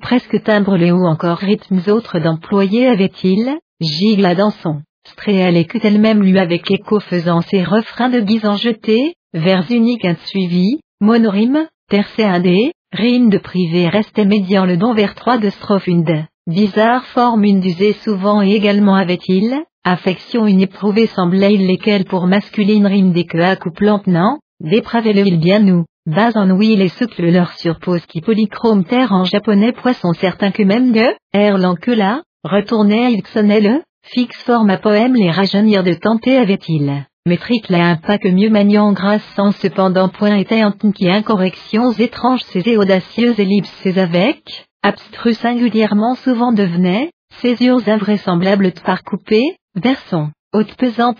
presque 0.00 0.42
timbre 0.42 0.76
les 0.76 0.90
ou 0.90 1.06
encore 1.06 1.38
rythmes 1.38 1.82
autres 1.88 2.18
d'employer 2.18 2.86
avait-il, 2.86 3.56
gigle 3.80 4.34
dans 4.34 4.50
son 4.50 4.82
stréel 5.06 5.56
et 5.56 5.64
que 5.64 5.78
elle-même 5.82 6.22
lui 6.22 6.38
avec 6.38 6.70
écho 6.70 7.00
faisant 7.00 7.40
ses 7.40 7.62
refrains 7.62 8.10
de 8.10 8.20
guise 8.20 8.44
en 8.44 8.56
jeté, 8.56 9.14
vers 9.32 9.64
uniques 9.70 10.04
suivi, 10.26 10.80
monorime, 11.00 11.66
tercéindé, 11.88 12.72
rime 12.92 13.30
de 13.30 13.38
privé 13.38 13.88
restait 13.88 14.24
médian 14.24 14.64
le 14.64 14.76
don 14.76 14.94
vers 14.94 15.14
trois 15.14 15.38
de 15.38 15.50
strophe 15.50 15.86
une 15.86 16.04
de, 16.04 16.22
bizarre 16.48 17.04
forme 17.04 17.44
une 17.44 17.60
d'usée 17.60 17.92
souvent 17.92 18.40
et 18.40 18.52
également 18.52 18.94
avait-il, 18.94 19.54
affection 19.84 20.46
une 20.46 20.62
éprouvée 20.62 21.06
semblait 21.06 21.54
il 21.54 21.66
lesquels 21.66 22.06
pour 22.06 22.26
masculine 22.26 22.86
rime 22.86 23.12
des 23.12 23.26
que 23.26 23.38
accouplant 23.38 24.00
non, 24.06 24.38
dépravé 24.58 25.12
le 25.12 25.26
il 25.26 25.38
bien 25.38 25.58
nous, 25.58 25.84
bas 26.06 26.32
en 26.36 26.50
oui 26.50 26.74
les 26.74 26.88
souple 26.88 27.30
leur 27.30 27.52
surpose 27.52 28.04
qui 28.06 28.22
polychrome 28.22 28.84
terre 28.84 29.12
en 29.12 29.24
japonais 29.24 29.72
poisson 29.72 30.14
certain 30.14 30.50
que 30.50 30.62
même 30.62 30.92
de, 30.92 31.06
erlan 31.34 31.74
que 31.74 31.90
là, 31.90 32.22
retournait 32.44 33.12
il 33.12 33.26
sonnait 33.26 33.60
le, 33.60 33.82
fixe 34.04 34.42
forme 34.44 34.70
à 34.70 34.78
poème 34.78 35.14
les 35.14 35.30
rajeunir 35.30 35.84
de 35.84 35.92
tenter 35.92 36.38
avait-il. 36.38 37.04
Métrique 37.26 37.68
là 37.68 37.90
un 37.90 37.96
pas 37.96 38.16
que 38.16 38.28
mieux 38.28 38.48
maniant 38.48 38.94
grâce 38.94 39.24
sans 39.36 39.52
cependant 39.52 40.08
point 40.08 40.36
était 40.36 40.64
en 40.64 40.72
qui 40.72 41.10
incorrections 41.10 41.92
étranges 41.92 42.40
ces 42.44 42.74
audacieuses 42.78 43.38
ellipses 43.38 43.86
avec, 43.98 44.67
abstrus 44.82 45.38
singulièrement 45.38 46.14
souvent 46.14 46.52
devenaient, 46.52 47.10
césures 47.40 47.88
invraisemblables 47.88 48.72
par 48.84 49.02
coupé, 49.02 49.42
versons, 49.74 50.30
haute 50.52 50.74
pesante 50.76 51.18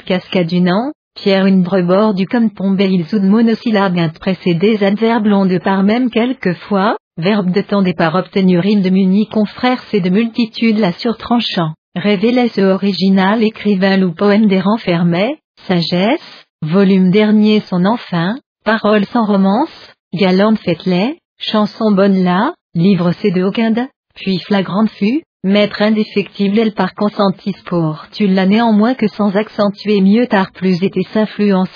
Nant, 0.52 0.92
pierre 1.14 1.46
une 1.46 1.62
brebord 1.62 2.14
du 2.14 2.26
comme 2.26 2.50
tombé 2.50 2.86
ils 2.86 3.14
ou 3.14 3.18
de 3.18 3.28
monosyllabes 3.28 3.98
adverbes 3.98 5.26
longs 5.26 5.46
de 5.46 5.59
par 5.59 5.82
même 5.82 6.11
quelquefois, 6.11 6.96
verbe 7.16 7.50
de 7.50 7.61
temps 7.61 7.82
des 7.82 7.94
par 7.94 8.14
obtenu 8.14 8.59
rime 8.59 8.82
de 8.82 8.90
muni 8.90 9.26
confrères 9.26 9.82
c'est 9.90 10.00
de 10.00 10.11
multitude 10.11 10.78
la 10.78 10.92
surtranchant, 10.92 11.74
révélait 11.96 12.48
ce 12.48 12.61
original 12.61 13.42
écrivain 13.42 14.00
ou 14.02 14.14
poème 14.14 14.46
des 14.46 14.61
renfermait, 14.61 15.38
sagesse, 15.66 16.46
volume 16.62 17.11
dernier 17.11 17.61
son 17.61 17.84
enfin, 17.84 18.38
paroles 18.64 19.04
sans 19.06 19.24
romance, 19.24 19.92
galante 20.14 20.59
fête-les, 20.59 21.18
chanson 21.38 21.92
bonne 21.92 22.22
là, 22.22 22.54
livre 22.74 23.12
c'est 23.12 23.30
de 23.30 23.42
Hawkinde, 23.42 23.88
puis 24.14 24.38
flagrante 24.38 24.90
fut, 24.90 25.22
maître 25.44 25.82
indéfectible 25.82 26.58
elle 26.58 26.74
par 26.74 26.94
consentis 26.94 27.54
pour 27.66 28.06
tu 28.12 28.26
l'as 28.26 28.46
néanmoins 28.46 28.94
que 28.94 29.08
sans 29.08 29.36
accentuer 29.36 30.00
mieux 30.00 30.26
tard 30.26 30.52
plus 30.52 30.82
était 30.82 31.06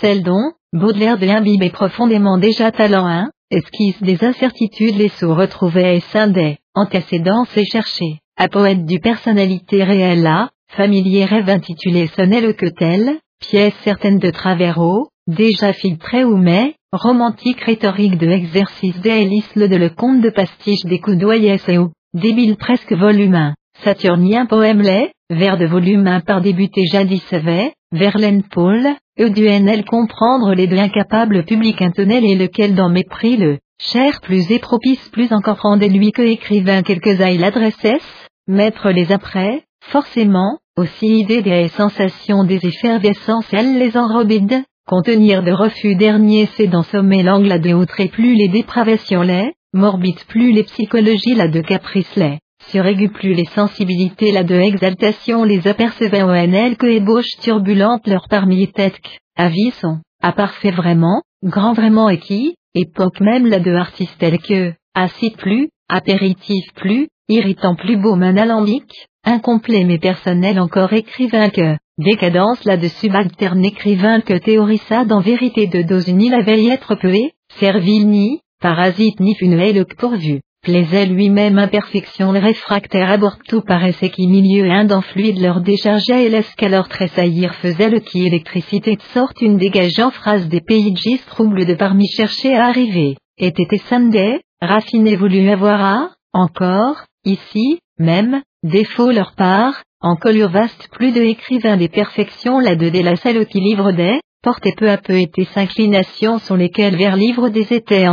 celle 0.00 0.22
dont, 0.22 0.52
Baudelaire 0.74 1.18
de 1.18 1.26
l'imbibé 1.26 1.68
profondément 1.68 2.38
déjà 2.38 2.72
talent 2.72 3.06
1, 3.06 3.30
esquisse 3.50 4.02
des 4.02 4.24
incertitudes 4.24 4.96
les 4.96 5.10
sous 5.10 5.34
retrouvaient 5.34 5.98
et 5.98 6.00
scindait, 6.00 6.58
antécédents 6.74 7.44
et 7.54 7.66
cherchés, 7.66 8.20
à 8.38 8.48
poète 8.48 8.86
du 8.86 8.98
personnalité 8.98 9.84
réelle 9.84 10.22
là, 10.22 10.48
familier 10.68 11.26
rêve 11.26 11.50
intitulé 11.50 12.06
sonnait 12.06 12.40
le 12.40 12.54
que 12.54 12.66
tel, 12.66 13.18
pièce 13.40 13.74
certaine 13.84 14.18
de 14.18 14.30
Travero, 14.30 15.08
déjà 15.26 15.74
filtré 15.74 16.24
ou 16.24 16.38
mais, 16.38 16.74
romantique 16.92 17.60
rhétorique 17.62 18.18
de 18.18 18.28
exercice 18.28 18.94
le 19.02 19.66
de 19.66 19.76
le 19.76 19.88
conte 19.88 20.20
de 20.20 20.28
pastiche 20.28 20.84
des 20.84 20.98
coudoyes 20.98 21.46
et 21.46 21.78
ou, 21.78 21.90
débile 22.12 22.56
presque 22.56 22.92
volume 22.92 23.34
1, 23.34 23.54
saturnien 23.82 24.44
poème 24.44 24.82
lait, 24.82 25.12
vers 25.30 25.56
de 25.56 25.64
volume 25.64 26.06
1 26.06 26.20
par 26.20 26.42
débuté 26.42 26.84
jadis 26.84 27.24
avait, 27.32 27.72
Verlaine 27.92 28.42
Paul, 28.42 28.86
NL 29.18 29.84
comprendre 29.86 30.52
les 30.52 30.66
deux 30.66 30.78
incapables 30.78 31.44
publics 31.44 31.80
intonnel 31.80 32.24
et 32.26 32.34
lequel 32.34 32.74
dans 32.74 32.90
mépris 32.90 33.38
le, 33.38 33.58
cher 33.80 34.20
plus 34.20 34.50
et 34.50 34.58
propice 34.58 35.08
plus 35.08 35.32
encore 35.32 35.62
rendait 35.62 35.88
lui 35.88 36.12
que 36.12 36.22
écrivain 36.22 36.82
quelques 36.82 37.22
ailles 37.22 37.38
l'adressesse, 37.38 38.28
mettre 38.46 38.90
les 38.90 39.12
après, 39.12 39.64
forcément, 39.80 40.58
aussi 40.76 41.20
idée 41.20 41.40
des 41.40 41.68
sensations 41.68 42.44
des 42.44 42.66
effervescences 42.66 43.48
elles 43.52 43.78
les 43.78 43.96
enrobide, 43.96 44.62
contenir 44.86 45.42
de 45.42 45.52
refus 45.52 45.94
dernier 45.94 46.48
c'est 46.56 46.66
dans 46.66 46.82
sommet 46.82 47.22
l'angle 47.22 47.52
à 47.52 47.58
de 47.58 47.72
outre 47.72 48.04
plus 48.10 48.34
les 48.34 48.48
dépravations 48.48 49.22
les, 49.22 49.52
morbide 49.72 50.22
plus 50.28 50.52
les 50.52 50.64
psychologies 50.64 51.34
la 51.34 51.48
de 51.48 51.60
caprice 51.60 52.14
les, 52.16 52.38
suraigu 52.70 53.08
plus 53.08 53.34
les 53.34 53.46
sensibilités 53.46 54.32
la 54.32 54.44
de 54.44 54.54
exaltation 54.54 55.44
les 55.44 55.66
apercevaient 55.68 56.22
ONL 56.22 56.76
que 56.76 56.86
ébauche 56.86 57.30
turbulente 57.40 58.06
leur 58.06 58.26
parmi 58.28 58.68
tête 58.68 59.00
avis 59.36 59.70
sont, 59.80 60.00
à 60.22 60.32
parfait 60.32 60.70
vraiment, 60.70 61.22
grand 61.42 61.72
vraiment 61.72 62.08
et 62.08 62.18
qui, 62.18 62.54
époque 62.74 63.20
même 63.20 63.46
la 63.46 63.58
de 63.58 63.74
artiste 63.74 64.16
telle 64.18 64.38
que, 64.38 64.72
acide 64.94 65.36
plus, 65.36 65.68
apéritif 65.88 66.64
plus, 66.74 67.08
irritant 67.28 67.74
plus 67.74 67.96
beau 67.96 68.14
main 68.14 68.36
alambique, 68.36 69.08
incomplet 69.24 69.84
mais 69.84 69.98
personnel 69.98 70.60
encore 70.60 70.92
écrivain 70.92 71.50
que, 71.50 71.76
décadence 71.98 72.64
là-dessus 72.64 73.06
subalterne 73.06 73.64
écrivain 73.64 74.20
que 74.20 74.34
théorissa 74.34 75.04
dans 75.04 75.20
vérité 75.20 75.66
de 75.66 75.82
dose 75.82 76.08
unie 76.08 76.30
la 76.30 76.42
veille 76.42 76.70
être 76.70 76.94
peu 76.94 77.12
servile 77.60 78.08
ni, 78.08 78.40
parasite 78.60 79.20
ni 79.20 79.34
que 79.34 79.96
pourvu, 79.96 80.40
plaisait 80.62 81.06
lui-même 81.06 81.58
imperfection 81.58 82.32
le 82.32 82.38
réfractaire 82.38 83.10
aborde 83.10 83.42
tout 83.48 83.62
paraissait 83.62 84.10
qui 84.10 84.26
milieu 84.26 84.70
un 84.70 85.02
fluide 85.02 85.40
leur 85.40 85.60
déchargeait 85.60 86.24
et 86.24 86.28
l'escalor 86.28 86.88
tressaillir 86.88 87.54
faisait 87.56 87.90
le 87.90 87.98
qui 87.98 88.24
électricité 88.24 88.96
de 88.96 89.02
sorte 89.02 89.42
une 89.42 89.58
dégageant 89.58 90.10
phrase 90.10 90.48
des 90.48 90.60
pays 90.60 90.94
gis 90.96 91.20
trouble 91.26 91.66
de 91.66 91.74
parmi 91.74 92.06
chercher 92.06 92.54
à 92.54 92.66
arriver, 92.66 93.16
était 93.38 93.78
samedi, 93.88 94.40
raffiné 94.60 95.16
voulu 95.16 95.48
avoir 95.48 95.82
à, 95.82 96.10
encore, 96.32 97.02
ici, 97.24 97.80
même, 97.98 98.42
défaut 98.62 99.10
leur 99.10 99.34
part, 99.34 99.82
en 100.00 100.16
colure 100.16 100.50
vaste 100.50 100.88
plus 100.92 101.12
de 101.12 101.20
écrivains 101.20 101.76
des 101.76 101.88
perfections 101.88 102.58
là 102.58 102.74
de 102.76 103.02
la 103.02 103.16
celle 103.16 103.46
qui 103.46 103.60
livre 103.60 103.92
des, 103.92 104.20
portait 104.42 104.74
peu 104.76 104.90
à 104.90 104.98
peu 104.98 105.18
été 105.18 105.44
s'inclination 105.44 106.38
sur 106.38 106.56
lesquels 106.56 106.96
vers 106.96 107.16
livre 107.16 107.48
des 107.48 107.72
étés 107.72 108.08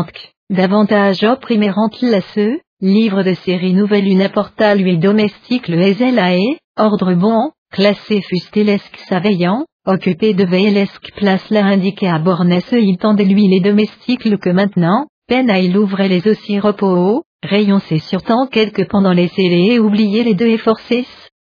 davantage 0.50 1.24
opprimérantes 1.24 2.02
la 2.02 2.22
ceux, 2.22 2.60
livre 2.82 3.24
de 3.24 3.34
série 3.34 3.74
nouvelle 3.74 4.08
une 4.08 4.22
apporta 4.22 4.76
lui 4.76 4.98
domestique 4.98 5.68
le 5.68 5.82
Ezelae, 5.82 6.58
ordre 6.78 7.14
bon, 7.14 7.52
classé 7.72 8.22
fustélesque 8.22 8.98
saveillant, 9.08 9.66
occupé 9.86 10.34
de 10.34 10.46
veillesque 10.46 11.12
place 11.16 11.50
là 11.50 11.66
indiqué 11.66 12.08
à 12.08 12.20
Bornesse 12.20 12.72
il 12.74 12.98
tendait 12.98 13.26
lui 13.26 13.48
les 13.48 13.60
domestiques 13.60 14.26
le 14.26 14.38
que 14.38 14.50
maintenant, 14.50 15.08
peine 15.28 15.50
à 15.50 15.60
il 15.60 15.78
ouvrait 15.78 16.10
les 16.10 16.28
aussi 16.28 16.60
repos 16.60 17.24
Rayon 17.44 17.80
c'est 17.80 18.00
surtant 18.00 18.48
quelques 18.48 18.88
pendant 18.90 19.14
les 19.14 19.30
scellés 19.30 19.74
et 19.74 19.80
oublier 19.80 20.24
les 20.24 20.34
deux 20.34 20.48
et 20.48 20.60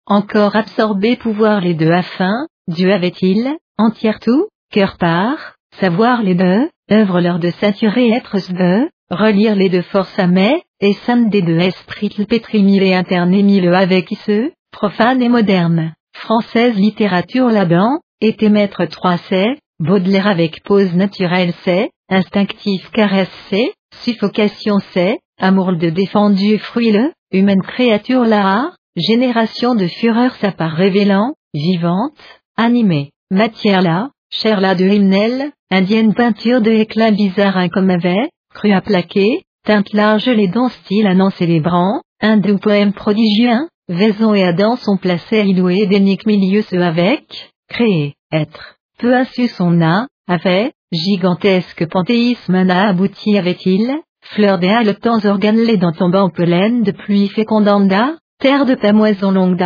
encore 0.07 0.57
absorber 0.57 1.17
pouvoir 1.17 1.61
les 1.61 1.75
deux 1.75 1.91
afin, 1.91 2.47
Dieu 2.69 2.93
avait-il, 2.93 3.57
entière 3.77 4.21
tout, 4.21 4.47
cœur 4.71 4.97
part, 4.97 5.57
savoir 5.81 6.23
les 6.23 6.35
deux, 6.35 6.71
œuvre 6.91 7.21
leur 7.21 7.39
de 7.39 7.51
saturer 7.51 8.11
être 8.11 8.39
sveu, 8.39 8.89
relire 9.11 9.55
les 9.55 9.69
deux 9.69 9.83
forces 9.83 10.19
à 10.19 10.27
mai, 10.27 10.63
et 10.81 10.93
sam 10.93 11.29
des 11.29 11.43
deux 11.43 11.59
esprits 11.59 12.27
pétrimile 12.29 12.83
et 12.85 12.95
interne 12.95 13.35
avec 13.75 14.09
ceux, 14.25 14.53
profane 14.71 15.21
et 15.21 15.29
moderne, 15.29 15.95
française 16.15 16.77
littérature 16.77 17.49
là-dedans, 17.49 17.99
était 18.21 18.51
maître 18.51 18.85
trois 18.87 19.17
c'est, 19.17 19.59
Baudelaire 19.81 20.27
avec 20.27 20.63
pose 20.65 20.95
naturelle 20.95 21.53
c'est, 21.65 21.91
instinctif 22.09 22.91
caresse 22.91 23.31
c'est, 23.49 23.73
suffocation 24.03 24.79
c'est, 24.93 25.19
amour 25.39 25.77
de 25.77 25.91
défendu 25.91 26.59
fruit 26.59 26.93
le, 26.93 27.13
humaine 27.33 27.63
créature 27.63 28.25
là, 28.25 28.73
génération 28.97 29.75
de 29.75 29.87
fureur 29.87 30.35
sa 30.37 30.53
part 30.53 30.73
révélant, 30.73 31.35
vivante, 31.55 32.19
animée, 32.57 33.11
matière 33.31 33.83
là, 33.83 34.11
chair 34.31 34.61
là 34.61 34.75
de 34.75 34.85
hymnel, 34.85 35.53
indienne 35.71 36.15
peinture 36.15 36.61
de 36.61 36.71
éclat 36.71 37.11
bizarre 37.11 37.69
comme 37.73 37.91
avait, 37.91 38.31
cru 38.55 38.73
à 38.73 38.81
plaquer, 38.81 39.43
teinte 39.65 39.93
large 39.93 40.29
les 40.29 40.49
dons 40.49 40.69
style 40.69 41.07
annonce 41.07 41.35
célébrant, 41.35 42.01
un 42.21 42.37
doux 42.39 42.59
poème 42.59 42.93
prodigieux, 42.93 43.69
Vaison 43.89 44.35
et 44.35 44.45
Adam 44.45 44.77
sont 44.77 44.99
placés 44.99 45.41
à 45.41 45.45
louer 45.45 45.87
d'énique 45.87 46.27
milieu 46.27 46.63
ce 46.63 46.77
avec, 46.77 47.53
créer, 47.69 48.15
être, 48.31 48.77
peu 48.99 49.25
su 49.25 49.49
son 49.49 49.81
âme, 49.81 50.07
avait, 50.27 50.73
gigantesque 50.93 51.87
panthéisme 51.89 52.63
n'a 52.65 52.89
abouti 52.89 53.39
avait-il, 53.39 53.91
fleur 54.31 54.59
des 54.59 54.69
haletants 54.69 55.25
organes 55.25 55.63
les 55.63 55.77
dents 55.77 55.93
tombant 55.93 56.29
pleines 56.29 56.83
de 56.83 56.93
pluie 56.93 57.29
fécondanda, 57.29 58.15
terre 58.41 58.67
de 58.67 58.75
pamoison 58.75 59.31
longue 59.31 59.65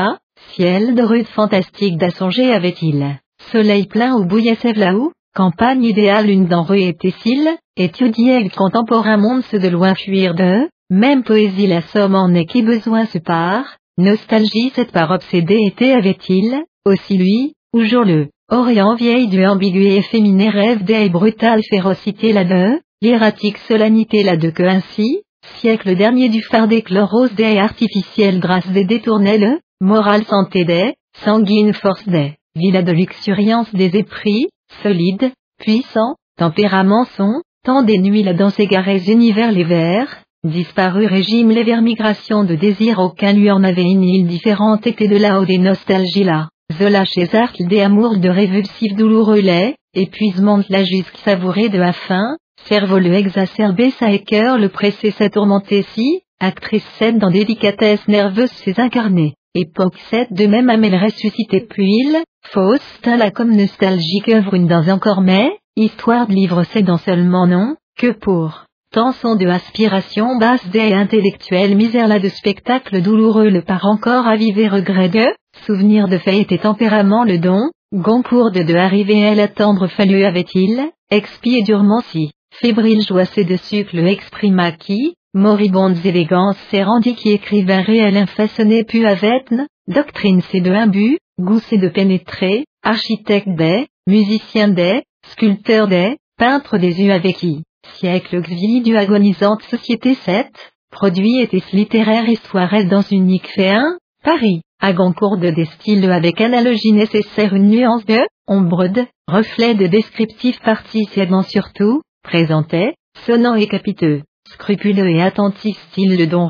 ciel 0.55 0.95
de 0.95 1.03
rude 1.03 1.27
fantastique 1.27 1.99
d'assonger 1.99 2.53
avait-il, 2.53 3.19
soleil 3.51 3.87
plein 3.87 4.15
où 4.15 4.25
bouillait 4.25 4.57
Sévlaou, 4.57 5.13
campagne 5.35 5.85
idéale 5.85 6.31
une 6.31 6.47
denrée 6.47 6.89
était-il, 6.89 7.49
étudier 7.77 8.49
contemporain 8.51 9.17
monde 9.17 9.43
se 9.45 9.57
de 9.57 9.69
loin 9.69 9.95
fuir 9.95 10.35
de, 10.35 10.69
même 10.91 11.23
poésie 11.23 11.67
la 11.67 11.81
somme 11.83 12.15
en 12.15 12.33
est 12.35 12.47
qui 12.47 12.63
besoin 12.63 13.07
se 13.07 13.19
part, 13.19 13.77
nostalgie 13.99 14.73
cette 14.75 14.93
part 14.93 15.11
obsédée 15.11 15.61
était 15.67 15.93
avait-il, 15.93 16.63
aussi 16.85 17.19
lui, 17.19 17.55
ou 17.75 17.83
jour 17.85 18.05
le, 18.05 18.29
Orient 18.51 18.95
vieille 18.95 19.29
du 19.29 19.47
ambigu 19.47 19.87
et 19.87 20.03
féminin 20.03 20.51
rêve 20.51 20.85
des 20.85 21.09
brutale 21.09 21.63
férocité 21.71 22.33
la 22.33 22.45
de, 22.45 22.79
hiératique 23.03 23.59
solennité 23.59 24.23
la 24.23 24.37
de 24.37 24.51
que 24.51 24.63
ainsi, 24.63 25.23
siècle 25.59 25.97
dernier 25.97 26.29
du 26.29 26.41
phare 26.41 26.69
rose 27.11 27.35
des 27.35 27.59
artificielle 27.59 28.39
grâce 28.39 28.69
des 28.69 28.85
détournelles, 28.85 29.59
morale 29.81 30.25
santé 30.25 30.65
des, 30.65 30.95
sanguine 31.25 31.75
force 31.75 32.09
des, 32.09 32.35
villa 32.55 32.83
de 32.83 32.93
luxuriance 32.93 33.75
des 33.75 33.97
épris, 33.97 34.47
solide, 34.85 35.33
puissant, 35.59 36.15
tempérament 36.39 37.05
son, 37.17 37.43
tant 37.65 37.83
des 37.83 37.99
nuits 37.99 38.23
la 38.23 38.35
danse 38.35 38.61
égarée 38.61 39.03
univers 39.11 39.51
les 39.51 39.65
vers, 39.65 40.23
disparu 40.45 41.07
régime 41.07 41.51
les 41.51 41.65
vers 41.65 41.83
migration 41.83 42.45
de 42.45 42.55
désir 42.55 43.01
aucun 43.01 43.33
lui 43.33 43.51
en 43.51 43.65
avait 43.65 43.83
une 43.83 44.05
île 44.05 44.29
différente 44.29 44.87
était 44.87 45.09
de 45.09 45.17
là 45.17 45.41
haut 45.41 45.45
des 45.45 45.59
nostalgies 45.59 46.25
là. 46.25 46.49
Zola 46.73 47.05
chez 47.05 47.35
Arc 47.35 47.57
des 47.61 47.81
amours 47.81 48.19
de 48.19 48.29
révulsif 48.29 48.95
douloureux 48.95 49.41
lait, 49.41 49.75
épuisement 49.93 50.59
de 50.59 50.65
la 50.71 50.85
jusque 50.85 51.17
savourée 51.19 51.69
de 51.69 51.79
la 51.79 51.93
faim, 51.93 52.37
cerveau 52.67 52.99
le 52.99 53.13
exacerbé 53.15 53.91
sa 53.91 54.17
cœur 54.19 54.59
le 54.59 54.69
pressé 54.69 55.11
sa 55.11 55.29
tourmenté 55.29 55.83
si, 55.95 56.23
actrice 56.41 56.87
7 56.99 57.19
dans 57.19 57.31
délicatesse 57.31 58.07
nerveuse 58.09 58.51
ses 58.51 58.79
incarnés, 58.81 59.35
époque 59.55 59.99
7 60.11 60.33
de 60.33 60.47
même 60.47 60.71
amène 60.71 60.95
ressuscité 60.95 61.61
puis 61.61 61.87
il, 61.87 62.23
fausse 62.45 63.01
la 63.05 63.31
comme 63.31 63.55
nostalgique 63.55 64.29
œuvre 64.29 64.55
une 64.55 64.67
dans 64.67 64.89
encore 64.89 65.23
mais, 65.23 65.59
histoire 65.77 66.27
de 66.27 66.35
livre 66.35 66.65
c'est 66.65 66.83
dans 66.83 66.99
seulement 66.99 67.47
non, 67.47 67.77
que 67.99 68.13
pour. 68.13 68.65
Tension 68.93 69.37
de 69.37 69.47
aspiration 69.47 70.37
basse 70.39 70.67
des 70.69 70.93
intellectuels 70.93 71.77
misère 71.77 72.09
là 72.09 72.19
de 72.19 72.29
spectacle 72.29 73.01
douloureux 73.01 73.49
le 73.49 73.63
par 73.63 73.87
encore 73.87 74.27
avivé 74.27 74.69
regret 74.69 75.09
de, 75.09 75.27
souvenir 75.67 76.09
de 76.09 76.19
fait 76.19 76.47
et 76.51 76.59
tempérament 76.59 77.25
le 77.25 77.39
don, 77.39 77.71
Goncourt 77.93 78.53
de 78.53 78.63
de 78.63 78.75
arriver 78.75 79.27
à 79.27 79.35
l'attendre 79.35 79.87
fallu 79.87 80.25
avait-il, 80.25 80.91
expié 81.11 81.63
durement 81.63 82.01
si, 82.01 82.33
fébrile 82.61 83.03
joie 83.03 83.25
c'est 83.25 83.45
de 83.45 83.57
sucre 83.57 83.97
exprima 83.99 84.73
qui, 84.73 85.15
moribondes 85.35 86.05
élégances 86.05 86.59
rendu 86.73 87.15
qui 87.15 87.31
écrivain 87.31 87.83
réel 87.83 88.17
infaçonné 88.17 88.85
pu 88.85 89.07
avetne, 89.07 89.67
doctrine 89.89 90.43
c'est 90.51 90.61
de 90.61 90.71
imbu, 90.71 91.19
goût 91.41 91.61
c'est 91.61 91.79
de 91.79 91.89
pénétrer, 91.89 92.65
architecte 92.83 93.49
des, 93.49 93.87
musicien 94.07 94.69
des, 94.69 95.03
sculpteur 95.29 95.89
des, 95.89 96.17
peintre 96.37 96.79
des 96.79 97.01
yeux 97.01 97.13
avec 97.13 97.37
qui, 97.37 97.63
siècle 97.95 98.41
xvili 98.41 98.83
du 98.83 98.97
agonisante 98.97 99.63
société 99.63 100.15
7, 100.15 100.47
produit 100.91 101.41
était 101.41 101.63
littéraire 101.73 102.29
histoire 102.29 102.85
dans 102.85 103.03
unique 103.11 103.49
fait 103.49 103.71
1, 103.71 103.97
Paris. 104.23 104.61
À 104.81 104.93
Goncourt 104.93 105.39
de 105.39 105.51
des 105.51 105.65
styles 105.65 106.11
avec 106.11 106.41
analogie 106.41 106.93
nécessaire 106.93 107.55
une 107.55 107.69
nuance 107.69 108.05
de, 108.05 108.19
ombre 108.49 108.89
de, 108.89 109.07
reflet 109.29 109.75
de 109.75 109.87
descriptif 109.87 110.59
participant 110.61 111.43
surtout, 111.43 112.03
présentait, 112.23 112.95
sonnant 113.27 113.55
et 113.55 113.67
capiteux, 113.67 114.23
scrupuleux 114.49 115.09
et 115.09 115.23
attentif 115.23 115.77
style 115.91 116.17
le 116.19 116.27
don 116.27 116.47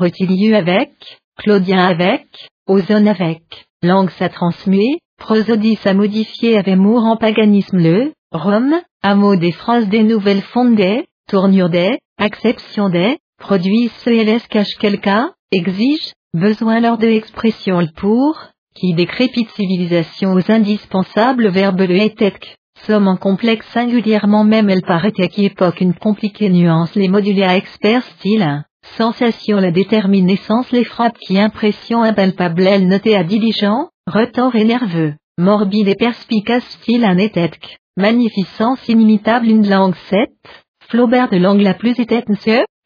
avec, 0.55 0.91
Claudien 1.37 1.85
avec, 1.85 2.25
ozone 2.67 3.07
avec, 3.07 3.41
langue 3.81 4.11
sa 4.11 4.29
transmuer, 4.29 4.99
prosodie 5.17 5.79
à 5.83 5.93
modifier 5.93 6.57
avec 6.57 6.77
mour 6.77 7.03
en 7.03 7.17
paganisme 7.17 7.77
le, 7.77 8.13
Rome, 8.31 8.75
mot 9.15 9.35
des 9.35 9.51
phrases 9.51 9.89
des 9.89 10.03
nouvelles 10.03 10.41
fondées, 10.41 11.05
tournure 11.29 11.69
des, 11.69 11.99
acception 12.17 12.89
des, 12.89 13.17
produits 13.39 13.89
ce 13.99 14.47
cache 14.47 14.75
quel 14.79 14.99
cas, 14.99 15.31
exige, 15.51 16.13
Besoin 16.33 16.79
lors 16.79 16.97
de 16.97 17.07
expression 17.07 17.79
le 17.79 17.91
pour, 17.95 18.35
qui 18.73 18.95
décrépite 18.95 19.51
civilisation 19.51 20.33
aux 20.33 20.51
indispensables 20.51 21.49
verbes 21.49 21.81
le 21.81 21.95
etec. 21.95 22.57
Somme 22.85 23.07
en 23.07 23.15
complexe 23.15 23.65
singulièrement 23.67 24.43
même 24.43 24.69
elle 24.69 24.81
paraît 24.81 25.13
à 25.19 25.27
qui 25.27 25.45
époque 25.45 25.79
une 25.79 25.93
compliquée 25.93 26.49
nuance 26.49 26.93
les 26.95 27.07
modulés 27.07 27.43
à 27.43 27.55
expert 27.55 28.03
style, 28.03 28.65
sensation 28.97 29.57
la 29.57 29.71
déterminescence 29.71 30.69
les 30.71 30.83
frappes 30.83 31.17
qui 31.17 31.39
impression 31.39 32.03
impalpable 32.03 32.67
elle 32.67 32.89
notée 32.89 33.15
à 33.15 33.23
diligent, 33.23 33.87
retort 34.05 34.55
et 34.55 34.65
nerveux, 34.65 35.13
morbide 35.37 35.87
et 35.87 35.95
perspicace 35.95 36.65
style 36.65 37.05
un 37.05 37.17
étèque, 37.17 37.77
magnificence 37.95 38.85
inimitable 38.89 39.47
une 39.47 39.69
langue 39.69 39.95
7, 40.09 40.29
Flaubert 40.89 41.29
de 41.29 41.37
langue 41.37 41.61
la 41.61 41.73
plus 41.73 41.97
étèque 41.99 42.27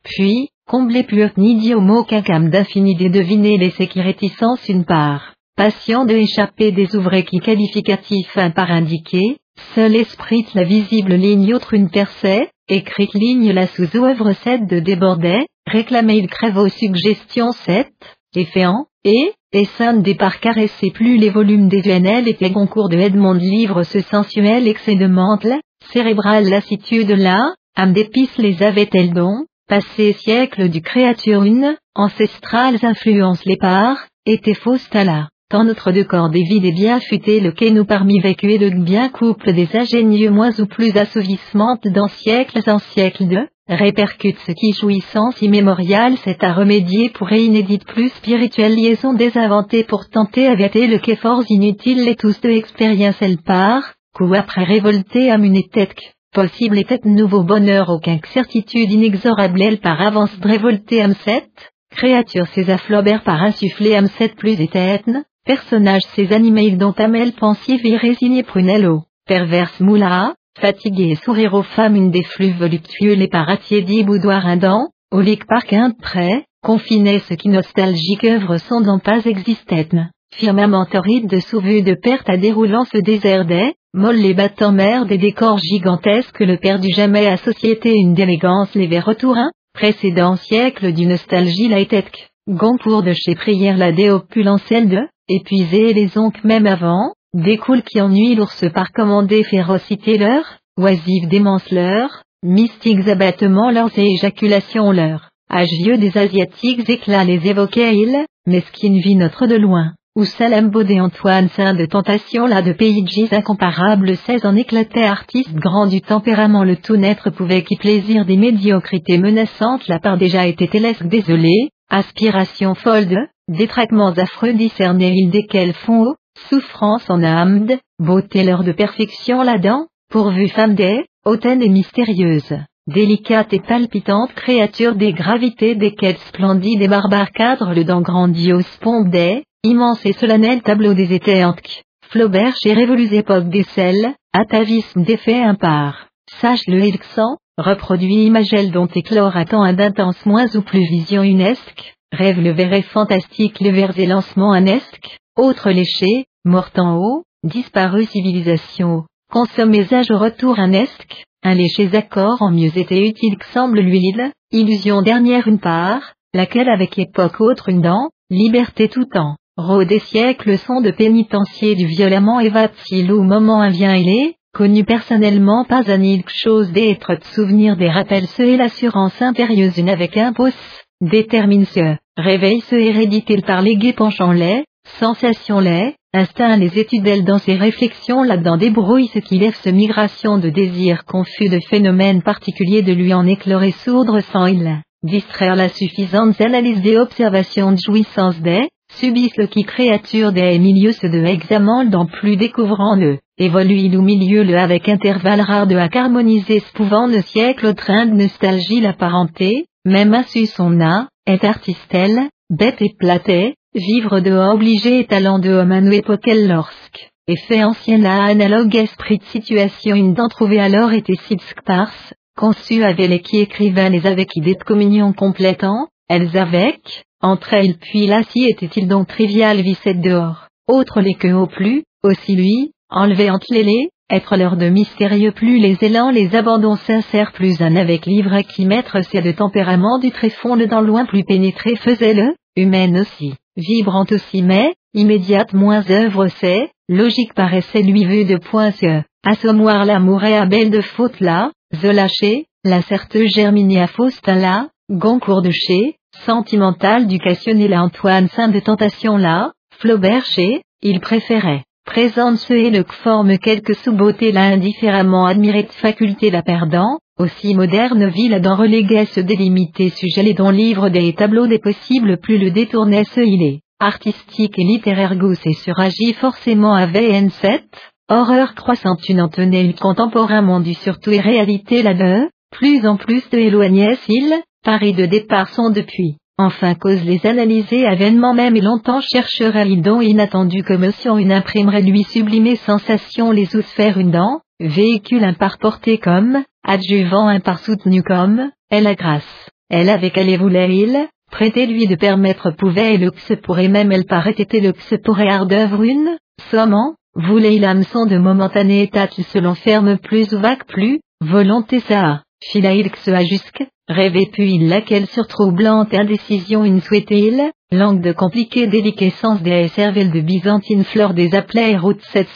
puis, 0.04 0.50
Combler 0.70 1.04
plus 1.04 1.32
ni 1.38 1.74
mot 1.74 2.04
qu'un 2.04 2.22
cam 2.22 2.50
d'infini 2.50 2.96
des 2.96 3.10
deviner 3.10 3.58
laisser 3.58 3.88
qui 3.88 4.02
réticence 4.02 4.68
une 4.70 4.86
part. 4.86 5.34
Patient 5.56 6.06
de 6.06 6.14
échapper 6.14 6.72
des 6.72 6.96
ouvrés 6.96 7.24
qui 7.24 7.40
qualificatif 7.40 8.38
un 8.38 8.52
par 8.52 8.70
indiqué, 8.70 9.38
seul 9.76 9.96
esprit 9.96 10.46
la 10.54 10.64
visible 10.64 11.14
ligne 11.14 11.54
autre 11.54 11.74
une 11.74 11.90
percée, 11.90 12.50
écrite 12.70 13.14
ligne 13.14 13.52
la 13.52 13.68
sous-œuvre 13.68 14.34
7 14.34 14.68
de 14.68 14.80
débordet, 14.80 15.46
réclamé 15.66 16.18
il 16.18 16.28
crève 16.28 16.58
aux 16.58 16.70
suggestions 16.70 17.52
7, 17.52 17.88
efféant, 18.36 18.86
et, 19.04 19.34
et 19.54 19.66
sonne 19.66 20.02
des 20.02 20.16
par 20.16 20.40
caresser 20.40 20.92
plus 20.92 21.18
les 21.18 21.30
volumes 21.30 21.70
des 21.70 21.82
VNL 21.82 22.28
et 22.28 22.52
concours 22.52 22.90
de 22.90 22.98
Edmond 22.98 23.34
livre 23.34 23.84
ce 23.84 24.02
sensuel 24.02 24.68
excès 24.68 24.96
de 24.96 25.08
mantle, 25.08 25.60
cérébral 25.92 26.50
lassitude 26.50 27.12
là, 27.12 27.54
âme 27.76 27.94
d'épices 27.94 28.38
les 28.38 28.62
avait-elles 28.64 29.14
donc, 29.14 29.46
Passé 29.68 30.14
siècle 30.14 30.70
du 30.70 30.82
créature 30.82 31.44
une, 31.44 31.76
ancestrales 31.94 32.80
influences 32.84 33.44
les 33.44 33.58
parts, 33.58 34.00
étaient 34.26 34.54
fausses 34.54 34.88
là. 34.94 35.28
Tant 35.50 35.64
notre 35.64 35.94
de 35.94 36.04
corps 36.04 36.30
des 36.30 36.44
vides 36.44 36.66
et 36.66 36.74
bien 36.74 37.00
futé 37.00 37.40
le 37.40 37.54
quai 37.54 37.72
nous 37.72 37.86
parmi 37.86 38.20
vécu 38.20 38.52
et 38.52 38.58
le 38.58 38.70
bien 38.84 39.08
couple 39.08 39.54
des 39.54 39.70
ingénieux 39.74 40.30
moins 40.30 40.52
ou 40.60 40.66
plus 40.66 40.98
assouvissements 40.98 41.80
dans 41.86 42.10
siècles 42.10 42.70
en 42.70 42.80
siècles 42.80 43.30
de, 43.30 43.48
répercute 43.70 44.38
ce 44.46 44.52
qui 44.52 44.74
jouissance 44.74 45.42
immémoriale 45.42 46.18
c'est 46.26 46.44
à 46.44 46.52
remédier 46.52 47.12
pour 47.12 47.32
inédite 47.32 47.86
plus 47.86 48.10
spirituelle 48.10 48.76
liaison 48.76 49.14
désinventée 49.14 49.86
pour 49.86 50.10
tenter 50.10 50.48
avêter 50.48 50.86
le 50.86 50.98
quai 50.98 51.16
fort 51.16 51.46
inutile 51.48 52.04
les 52.04 52.18
tous 52.18 52.42
de 52.42 52.50
expérience 52.50 53.16
elle 53.22 53.38
part, 53.38 53.94
coup 54.14 54.34
après 54.34 54.66
révolté 54.66 55.32
à 55.32 55.38
tête 55.72 55.96
possible 56.34 56.78
était 56.78 57.00
nouveau 57.06 57.44
bonheur 57.44 57.88
aucun 57.88 58.20
certitude 58.34 58.92
inexorable 58.92 59.62
elle 59.62 59.80
par 59.80 60.02
avance 60.02 60.38
révolté 60.44 60.98
M7, 60.98 61.44
créature 61.90 62.48
ses 62.48 62.70
afflobert 62.70 63.24
par 63.24 63.42
insufflé 63.42 63.92
M7 63.92 64.36
plus 64.36 64.60
éterne, 64.60 65.24
personnage 65.48 66.04
ses 66.14 66.34
animés 66.34 66.72
dont 66.72 66.92
Amel 66.92 67.32
pensive 67.32 67.86
et 67.86 67.96
résigné 67.96 68.44
prunello, 68.44 69.04
perverse 69.26 69.80
moula, 69.80 70.36
fatigué 70.60 71.12
et 71.12 71.16
sourire 71.16 71.54
aux 71.54 71.64
femmes 71.64 71.96
une 71.96 72.12
des 72.12 72.24
flux 72.24 72.52
voluptueux 72.52 73.14
les 73.14 73.30
par 73.30 73.50
attiédi 73.50 74.04
boudoir 74.04 74.46
indent, 74.46 74.90
au 75.10 75.22
lit 75.22 75.40
par 75.48 75.64
quinte 75.64 75.98
près, 76.02 76.44
confiné 76.62 77.20
ce 77.20 77.34
qui 77.34 77.48
nostalgique 77.48 78.26
œuvre 78.26 78.58
sont 78.58 78.82
dans 78.82 79.00
pas 79.00 79.26
existait 79.26 79.88
firmament 80.36 80.86
torride 80.86 81.28
de 81.28 81.40
sous-vue 81.40 81.82
de 81.82 81.96
perte 81.96 82.30
à 82.30 82.38
déroulant 82.38 82.86
ce 82.86 82.98
désert 82.98 83.46
des, 83.46 83.74
molles 83.94 84.18
les 84.18 84.34
battants 84.34 84.74
mer 84.74 85.06
des 85.06 85.18
décors 85.18 85.58
gigantesques 85.58 86.42
le 86.42 86.58
perdu 86.58 86.90
jamais 86.94 87.28
à 87.28 87.38
société 87.38 87.94
une 87.96 88.14
d'élégance 88.14 88.76
les 88.76 88.88
vers 88.88 89.06
retourins, 89.06 89.52
précédent 89.74 90.36
siècle 90.36 90.92
du 90.92 91.06
nostalgie 91.06 91.70
laïtèque, 91.70 92.30
Goncourt 92.48 93.04
de 93.04 93.12
chez 93.12 93.36
Prière 93.36 93.76
la 93.76 93.92
déopulancelle 93.92 94.88
de, 94.88 95.02
épuisé 95.28 95.92
les 95.92 96.18
oncles 96.18 96.48
même 96.48 96.66
avant, 96.66 97.12
découle 97.34 97.82
qui 97.82 98.00
ennuie 98.00 98.36
l'ours 98.36 98.64
par 98.74 98.94
commander 98.94 99.44
férocité 99.44 100.18
leur, 100.18 100.60
oisive 100.78 101.28
démence 101.28 101.70
leur, 101.72 102.24
mystiques 102.44 103.10
abattements 103.10 103.70
leurs 103.70 104.00
et 104.00 104.14
éjaculations 104.14 104.94
leurs, 104.94 105.30
âge 105.52 105.68
vieux 105.84 105.98
des 105.98 106.18
asiatiques 106.18 106.90
éclats 106.90 107.26
les 107.26 107.46
évoquait 107.50 107.94
il, 107.98 108.26
mesquine 108.46 108.98
vit 109.00 109.16
notre 109.16 109.46
de 109.46 109.56
loin. 109.56 109.92
Où 110.16 110.24
Salem 110.24 110.70
Baudet 110.70 111.02
Antoine 111.02 111.50
Saint 111.50 111.74
de 111.74 111.86
Tentation 111.86 112.48
là 112.48 112.62
de 112.62 112.72
Pays 112.72 113.04
incomparable 113.30 114.16
16 114.16 114.46
en 114.46 114.56
éclatait 114.56 115.04
artiste 115.04 115.54
grand 115.54 115.86
du 115.86 116.00
tempérament. 116.00 116.64
Le 116.64 116.78
tout 116.78 116.96
naître 116.96 117.30
pouvait 117.30 117.64
qui 117.64 117.76
plaisir 117.76 118.26
des 118.26 118.38
médiocrités 118.38 119.20
menaçantes. 119.20 119.88
La 119.88 120.00
part 120.00 120.18
déjà 120.18 120.48
était 120.48 120.70
télesque 120.70 121.06
désolé, 121.06 121.70
aspiration 121.90 122.76
folle 122.76 123.08
de, 123.08 123.28
détraquements 123.48 124.12
affreux 124.12 124.54
discernés 124.54 125.14
ils 125.16 125.32
desquels 125.32 125.74
font 125.74 126.16
souffrance 126.50 127.10
en 127.10 127.24
âme 127.24 127.68
beauté 128.00 128.44
leur 128.44 128.64
de 128.64 128.72
perfection 128.72 129.42
là-dedans, 129.42 129.88
pourvu 130.10 130.48
femme 130.50 130.76
des, 130.76 131.06
hautaine 131.26 131.62
et 131.62 131.70
mystérieuse, 131.70 132.58
délicate 132.88 133.54
et 133.54 133.60
palpitante 133.60 134.34
créature 134.34 134.96
des 134.96 135.14
gravités 135.14 135.76
des 135.76 135.94
quêtes 135.94 136.20
splendides 136.20 136.82
et 136.82 136.88
barbares 136.88 137.32
cadre 137.32 137.74
le 137.74 137.84
dans 137.84 138.02
grandiose 138.02 138.68
pompe 138.82 139.10
des, 139.10 139.44
immense 139.64 140.06
et 140.06 140.14
solennel 140.14 140.62
tableau 140.62 140.94
des 140.94 141.14
éternques. 141.14 141.84
Flaubert 142.10 142.56
chez 142.64 142.74
Révolus 142.74 143.14
époque 143.14 143.50
des 143.50 143.64
selles, 143.64 144.14
atavisme 144.32 145.04
d'effet 145.04 145.42
impar. 145.42 146.08
Sache 146.40 146.66
le 146.68 146.80
Hilxan, 146.80 147.38
reproduit 147.58 148.26
Imagel 148.26 148.72
dont 148.72 148.88
éclore 148.88 149.34
tant 149.50 149.64
un 149.64 149.74
d'intense 149.74 150.26
moins 150.26 150.48
ou 150.56 150.62
plus 150.62 150.88
vision 150.90 151.24
unesque, 151.24 151.96
rêve 152.12 152.40
le 152.40 152.52
verre 152.52 152.84
fantastique 152.86 153.60
le 153.60 153.72
vers 153.72 153.98
et 154.00 154.06
lancement 154.06 154.52
anesque, 154.52 155.18
autre 155.36 155.72
léché, 155.72 156.26
mort 156.46 156.70
en 156.78 156.96
haut, 156.98 157.24
disparu 157.44 158.06
civilisation, 158.06 159.06
consommez 159.32 159.94
âge 159.94 160.12
au 160.12 160.18
retour 160.18 160.60
anesque, 160.60 161.24
un 161.44 161.54
léché 161.54 161.90
accord 161.96 162.42
en 162.42 162.52
mieux 162.52 162.78
été 162.78 163.08
utile 163.08 163.38
que 163.38 163.48
semble 163.48 163.80
l'huile, 163.80 164.32
illusion 164.52 165.02
dernière 165.02 165.48
une 165.48 165.60
part, 165.60 166.14
laquelle 166.34 166.70
avec 166.70 166.98
époque 166.98 167.42
autre 167.42 167.70
une 167.70 167.82
dent, 167.82 168.10
liberté 168.30 168.90
tout 168.90 169.06
temps. 169.06 169.36
Ro 169.58 169.84
des 169.84 170.00
siècles 170.00 170.58
sont 170.60 170.82
de 170.82 170.92
pénitencier 170.92 171.76
du 171.76 171.88
violemment 171.88 172.40
évapile 172.40 173.12
au 173.12 173.24
moment 173.24 173.62
invient 173.62 173.96
il 173.96 174.10
est, 174.10 174.37
connu 174.58 174.84
personnellement 174.84 175.66
pas 175.66 175.84
un 175.86 176.02
ilk 176.02 176.30
chose 176.30 176.72
d'être 176.72 177.14
de 177.14 177.24
souvenir 177.36 177.78
des 177.78 177.92
rappels 177.92 178.26
ce 178.26 178.42
et 178.42 178.58
l'assurance 178.58 179.22
impérieuse 179.22 179.78
une 179.78 179.88
avec 179.88 180.18
un 180.18 180.34
pouce, 180.34 180.82
détermine 181.00 181.66
ce, 181.66 181.96
réveille 182.18 182.62
ce 182.62 182.76
hérédité 182.76 183.40
par 183.46 183.62
les 183.62 183.78
penchant 183.94 184.32
les, 184.32 184.64
sensation 185.00 185.60
les, 185.60 185.94
instinct 186.12 186.58
les 186.58 186.80
études 186.80 187.24
dans 187.24 187.38
ses 187.38 187.54
réflexions 187.54 188.24
là-dedans 188.24 188.58
débrouille 188.58 189.12
ce 189.14 189.20
qui 189.20 189.38
lève 189.38 189.56
ce 189.64 189.70
migration 189.70 190.40
de 190.40 190.50
désir 190.50 191.06
confus 191.06 191.50
de 191.50 191.60
phénomènes 191.70 192.24
particuliers 192.24 192.82
de 192.82 192.94
lui 192.94 193.14
en 193.14 193.28
éclore 193.28 193.72
sourdre 193.84 194.22
sans 194.22 194.48
il, 194.48 194.82
distraire 195.04 195.56
la 195.56 195.70
suffisante 195.70 196.42
analyse 196.42 196.82
des 196.82 196.98
observations 196.98 197.74
de 197.74 197.78
jouissance 197.86 198.42
des, 198.42 198.68
subissent 198.92 199.38
le 199.38 199.46
qui 199.46 199.66
créature 199.66 200.32
des 200.32 200.58
milieux 200.58 200.94
se 200.94 201.06
de 201.06 201.24
examen 201.24 201.86
dans 201.86 202.08
plus 202.08 202.38
découvrant 202.38 202.96
le, 202.96 203.20
évolue 203.38 203.96
au 203.96 204.02
milieu 204.02 204.44
le 204.44 204.58
avec 204.58 204.90
intervalle 204.90 205.42
rare 205.42 205.68
de 205.68 205.76
à 205.76 205.90
harmoniser 205.94 206.62
pouvant 206.74 207.08
le 207.08 207.22
siècle 207.22 207.68
au 207.68 207.74
train 207.74 208.06
de 208.06 208.14
nostalgie 208.14 208.82
la 208.82 208.94
parenté, 208.94 209.66
même 209.86 210.14
assu 210.14 210.48
son 210.48 210.82
a, 210.82 211.08
est 211.26 211.44
artistelle, 211.44 212.30
bête 212.50 212.82
et 212.82 212.96
platée, 212.98 213.56
vivre 213.76 214.20
de 214.20 214.32
obligé 214.32 215.00
et 215.00 215.06
talent 215.06 215.40
de 215.40 215.52
homme 215.52 215.72
à 215.72 215.82
nous 215.82 215.92
époquel 215.92 216.48
lorsque, 216.48 217.10
effet 217.28 217.64
ancien 217.64 218.04
à 218.06 218.26
analogue 218.26 218.76
esprit 218.76 219.20
de 219.20 219.24
situation 219.26 219.96
une 219.96 220.14
d'en 220.14 220.30
trouver 220.30 220.60
alors 220.60 220.94
était 220.94 221.18
si 221.28 221.38
sparse, 221.40 222.14
conçu 222.36 222.84
avec 222.84 223.10
les 223.10 223.20
qui 223.20 223.38
écrivaient 223.40 223.90
les 223.90 224.08
avec 224.08 224.36
idées 224.36 224.56
de 224.56 224.64
communion 224.64 225.14
complétant, 225.14 225.88
elles 226.10 226.38
avec, 226.38 227.04
entre 227.22 227.54
elles 227.54 227.78
puis 227.78 228.10
si 228.30 228.46
était-il 228.46 228.88
donc 228.88 229.08
trivial 229.08 229.62
vicette 229.62 230.02
dehors, 230.02 230.48
autre 230.68 231.02
les 231.02 231.16
que 231.16 231.32
au 231.34 231.48
plus, 231.48 231.84
aussi 232.04 232.36
lui, 232.36 232.72
enlevé 232.90 233.30
entre 233.30 233.48
les 233.52 233.90
être 234.10 234.38
leur 234.38 234.56
de 234.56 234.70
mystérieux 234.70 235.34
plus 235.34 235.60
les 235.60 235.78
élans 235.82 236.12
les 236.12 236.34
abandons 236.36 236.78
sincères 236.78 237.34
plus 237.34 237.62
un 237.62 237.76
avec 237.76 238.06
livre 238.06 238.40
qui 238.42 238.66
mettre 238.66 239.02
c'est 239.02 239.22
de 239.22 239.32
tempérament 239.32 240.00
du 240.00 240.12
tréfonde 240.12 240.64
dans 240.64 240.82
loin 240.82 241.06
plus 241.06 241.26
pénétré 241.26 241.76
faisait 241.76 242.14
le, 242.14 242.34
humaine 242.56 243.00
aussi, 243.00 243.34
vibrante 243.58 244.14
aussi 244.14 244.42
mais, 244.42 244.74
immédiate 244.94 245.54
moins 245.54 245.90
œuvre 245.92 246.28
c'est, 246.28 246.70
logique 246.88 247.34
paraissait 247.34 247.82
lui 247.82 248.06
vu 248.06 248.24
de 248.24 248.38
point 248.38 248.72
ce, 248.72 249.04
assommoir 249.26 249.84
l'amour 249.84 250.24
et 250.24 250.38
à 250.38 250.46
belle 250.46 250.72
de 250.72 250.82
faute 250.82 251.20
là, 251.20 251.52
the 251.74 251.86
lâcher, 251.86 252.46
la 252.64 252.82
certe 252.82 253.18
germinie 253.26 253.80
à 253.80 253.88
Faustin 253.88 254.36
là, 254.36 254.70
Goncourt 254.90 255.42
de 255.42 255.52
chez, 255.52 255.96
sentimental 256.26 257.08
du 257.08 257.18
la 257.18 257.84
Antoine 257.84 258.30
Saint 258.30 258.48
de 258.48 258.60
tentation 258.60 259.18
là, 259.18 259.52
Flaubert 259.78 260.26
chez, 260.26 260.62
il 260.82 261.02
préférait, 261.02 261.64
présente 261.88 262.38
ce 262.38 262.54
et 262.54 262.70
le 262.70 262.84
forme 263.04 263.40
quelques 263.40 263.74
sous-beautés 263.76 264.32
la 264.32 264.44
indifféremment 264.44 265.26
admirée 265.26 265.64
de 265.64 265.72
faculté 265.72 266.30
la 266.30 266.44
perdant, 266.44 267.00
aussi 267.18 267.56
moderne 267.56 268.10
ville 268.10 268.40
d'en 268.42 268.56
reléguer 268.56 269.06
ce 269.06 269.22
délimité 269.22 269.90
sujet 269.90 270.22
les 270.22 270.34
dont 270.34 270.52
livre 270.52 270.90
des 270.90 271.14
tableaux 271.14 271.48
des 271.48 271.60
possibles 271.60 272.18
plus 272.18 272.38
le 272.38 272.52
détournait 272.52 273.06
ce 273.06 273.22
il 273.22 273.42
est, 273.42 273.62
artistique 273.80 274.60
et 274.60 274.64
littéraire 274.64 275.16
goût 275.16 275.34
et 275.46 275.54
suragit 275.54 276.14
forcément 276.14 276.76
à 276.76 276.86
VN7, 276.88 277.62
horreur 278.10 278.54
croissante 278.54 279.08
une 279.08 279.22
en 279.22 279.30
tenait 279.30 279.74
contemporainement 279.74 280.60
du 280.60 280.74
surtout 280.74 281.12
et 281.12 281.22
réalité 281.22 281.82
là 281.84 281.94
de, 281.94 282.30
plus 282.52 282.86
en 282.86 282.98
plus 282.98 283.28
de 283.32 283.38
éloignait 283.38 283.96
s'il, 283.96 284.36
Paris 284.64 284.94
de 284.94 285.06
départ 285.06 285.50
sont 285.50 285.70
depuis, 285.70 286.18
enfin 286.38 286.76
cause 286.76 287.04
les 287.04 287.26
analyser 287.26 287.86
avènement 287.86 288.34
même 288.34 288.56
et 288.56 288.62
longtemps 288.62 289.02
cherchera 289.02 289.66
dont 289.66 290.02
inattendu 290.02 290.64
commotion 290.64 291.18
une 291.18 291.32
imprimerait 291.32 291.82
lui 291.82 292.04
sublimer 292.04 292.56
sensation 292.56 293.32
les 293.32 293.56
faire 293.76 293.98
une 293.98 294.12
dent, 294.12 294.42
véhicule 294.60 295.24
un 295.24 295.34
par 295.34 295.58
porté 295.58 295.98
comme, 295.98 296.44
adjuvant 296.64 297.28
un 297.28 297.40
par 297.40 297.60
soutenu 297.60 298.04
comme, 298.04 298.52
elle 298.70 298.88
a 298.88 298.96
grâce, 298.96 299.50
elle 299.70 299.90
avec 299.90 300.18
elle 300.18 300.38
voulait 300.38 300.76
il, 300.76 301.08
prêter 301.32 301.66
lui 301.66 301.88
de 301.88 301.96
permettre 301.96 302.52
pouvait 302.52 302.96
et 302.96 302.98
luxe 302.98 303.34
pourrait 303.44 303.68
même 303.68 303.92
elle 303.92 304.06
paraît 304.06 304.36
été 304.38 304.62
luxe 304.62 304.94
pourrait 305.04 305.30
ardœuvre 305.30 305.82
une, 305.84 306.18
sommant, 306.52 306.96
voulait 307.16 307.56
il 307.56 307.66
hameçon 307.66 308.06
de 308.06 308.18
momentané 308.18 308.84
état 308.84 309.08
qui 309.08 309.24
se 309.24 309.40
l'enferme 309.40 309.98
plus 309.98 310.34
ou 310.34 310.40
vague 310.40 310.66
plus, 310.66 311.00
volonté 311.22 311.80
ça, 311.80 312.22
filaïl 312.44 312.92
a 313.08 313.24
jusque, 313.24 313.64
Rêvait 313.88 314.30
puis 314.32 314.60
laquelle 314.68 315.08
sur 315.08 315.28
troublante 315.28 315.94
indécision 315.94 316.66
une 316.66 316.82
souhaitait-il, 316.82 317.52
langue 317.72 318.02
de 318.02 318.12
compliquée 318.12 318.68
déliquescence 318.68 319.42
des 319.42 319.70
cervelles 319.70 320.12
de 320.12 320.20
byzantine 320.20 320.84
fleur 320.84 321.14
des 321.14 321.34
applets 321.34 321.78
route 321.78 322.02
cette 322.12 322.28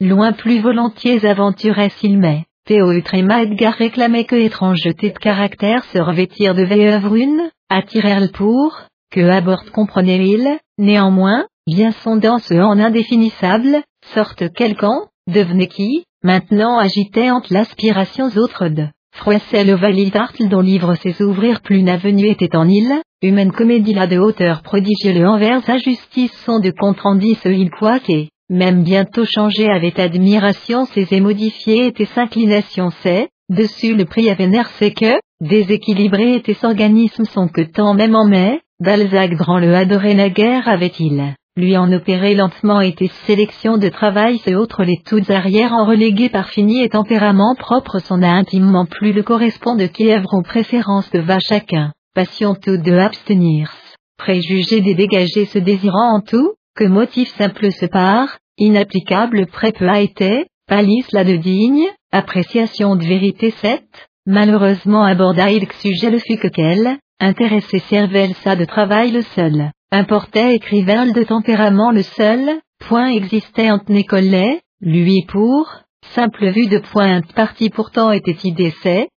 loin 0.00 0.32
plus 0.32 0.58
volontiers 0.58 1.24
aventurait 1.24 1.90
s'il 1.90 2.18
met. 2.18 2.46
Théo 2.66 2.90
Utréma 2.92 3.42
Edgar 3.42 3.74
réclamait 3.74 4.24
que 4.24 4.34
étrangeté 4.34 5.10
de 5.10 5.18
caractère 5.18 5.84
se 5.84 5.98
revêtir 5.98 6.54
de 6.56 6.64
œuvre 6.92 7.14
une, 7.14 7.50
attirer 7.68 8.28
pour, 8.32 8.80
que 9.12 9.20
à 9.20 9.40
bord 9.40 9.62
comprenait-il, 9.72 10.58
néanmoins, 10.78 11.46
bien 11.68 11.92
sondant 11.92 12.38
ce 12.38 12.54
en 12.54 12.80
indéfinissable, 12.80 13.82
sorte 14.14 14.52
quelqu'un, 14.52 15.02
devenait 15.28 15.68
qui, 15.68 16.04
maintenant 16.24 16.78
agitait 16.78 17.30
entre 17.30 17.52
l'aspiration 17.52 18.26
autres 18.36 18.68
de 18.68 18.86
Froissel 19.14 19.70
Ovalitartle 19.70 20.48
dont 20.48 20.60
livre 20.60 20.94
ses 20.94 21.22
ouvrir 21.22 21.60
plus 21.60 21.82
n'avenu 21.82 22.26
était 22.26 22.56
en 22.56 22.66
île, 22.66 23.02
humaine 23.22 23.52
comédie 23.52 23.94
là 23.94 24.06
de 24.06 24.18
hauteur 24.18 24.62
prodigieux 24.62 25.12
le 25.12 25.28
envers 25.28 25.68
à 25.68 25.76
justice 25.76 26.32
sont 26.44 26.58
de 26.58 26.72
rendu 27.00 27.34
ce 27.34 27.48
il 27.48 27.70
que, 27.70 28.26
même 28.50 28.82
bientôt 28.82 29.24
changé 29.24 29.68
avec 29.68 29.98
admiration 29.98 30.86
ses 30.86 31.06
et 31.12 31.20
modifié 31.20 31.86
était 31.86 32.06
s'inclination 32.06 32.88
c'est, 33.02 33.28
dessus 33.48 33.94
le 33.94 34.06
prix 34.06 34.28
avait 34.30 34.48
c'est 34.78 34.92
que, 34.92 35.20
déséquilibré 35.40 36.34
était 36.34 36.64
organisme 36.64 37.24
son 37.24 37.48
que 37.48 37.62
tant 37.62 37.94
même 37.94 38.16
en 38.16 38.26
mai, 38.26 38.60
Balzac 38.80 39.30
grand 39.34 39.58
le 39.58 39.74
adoré 39.74 40.14
naguère 40.14 40.66
avait-il 40.66 41.36
lui 41.56 41.76
en 41.76 41.92
opérer 41.92 42.34
lentement 42.34 42.80
était 42.80 43.10
sélection 43.26 43.76
de 43.76 43.88
travail 43.88 44.38
ce 44.38 44.54
autres 44.54 44.84
les 44.84 44.98
toutes 45.04 45.28
arrières 45.28 45.74
en 45.74 45.84
relégué 45.84 46.30
par 46.30 46.48
fini 46.48 46.82
et 46.82 46.88
tempérament 46.88 47.54
propre 47.58 47.98
son 47.98 48.22
a 48.22 48.28
intimement 48.28 48.86
plus 48.86 49.12
le 49.12 49.22
correspond 49.22 49.76
de 49.76 49.84
qui 49.84 50.10
aux 50.14 50.42
préférences 50.42 51.10
de 51.10 51.20
va 51.20 51.38
chacun, 51.40 51.92
passion 52.14 52.54
tout 52.54 52.78
de 52.78 52.92
abstenir, 52.92 53.70
préjugé 54.16 54.80
des 54.80 54.94
dégagés 54.94 55.44
se 55.44 55.58
désirant 55.58 56.16
en 56.16 56.20
tout, 56.20 56.54
que 56.74 56.84
motif 56.84 57.28
simple 57.36 57.70
se 57.70 57.84
part, 57.84 58.38
inapplicable 58.56 59.46
a 59.80 60.00
été, 60.00 60.46
palisse 60.66 61.12
la 61.12 61.24
de 61.24 61.36
digne, 61.36 61.86
appréciation 62.12 62.96
de 62.96 63.04
vérité 63.04 63.50
7, 63.50 63.82
malheureusement 64.24 65.04
aborda 65.04 65.50
il 65.50 65.70
sujet 65.72 66.10
le 66.10 66.18
fut 66.18 66.38
que 66.38 66.48
qu'elle, 66.48 66.96
intéressé 67.20 67.78
cervelle 67.90 68.34
ça 68.36 68.56
de 68.56 68.64
travail 68.64 69.10
le 69.10 69.20
seul. 69.20 69.70
Importait 69.94 70.54
écrivain 70.54 71.12
de 71.12 71.22
tempérament 71.22 71.90
le 71.90 72.00
seul, 72.00 72.60
point 72.88 73.08
existait 73.08 73.70
entre 73.70 73.92
Nécollet, 73.92 74.62
lui 74.80 75.26
pour, 75.28 75.68
simple 76.14 76.48
vue 76.48 76.66
de 76.66 76.78
pointe 76.78 77.30
partie 77.34 77.68
pourtant 77.68 78.10
était 78.10 78.34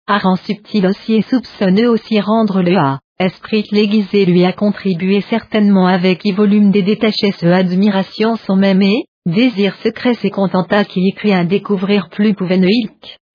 à 0.06 0.16
rang 0.16 0.36
subtil 0.36 0.86
aussi 0.86 1.16
et 1.16 1.22
soupçonneux 1.22 1.90
aussi 1.90 2.18
rendre 2.20 2.62
le 2.62 2.78
A, 2.78 3.00
esprit 3.20 3.64
l'aiguisé 3.70 4.24
lui 4.24 4.46
a 4.46 4.52
contribué 4.52 5.20
certainement 5.20 5.88
avec 5.88 6.24
y 6.24 6.32
volume 6.32 6.70
des 6.70 6.82
détachés 6.82 7.32
ce 7.32 7.44
admiration 7.44 8.36
son 8.36 8.56
même 8.56 8.80
et, 8.80 9.04
désir 9.26 9.76
secret 9.82 10.14
s'est 10.14 10.30
contenta 10.30 10.86
qui 10.86 11.06
écrit 11.06 11.34
un 11.34 11.44
découvrir 11.44 12.08
plus 12.08 12.32
pouvait. 12.32 12.58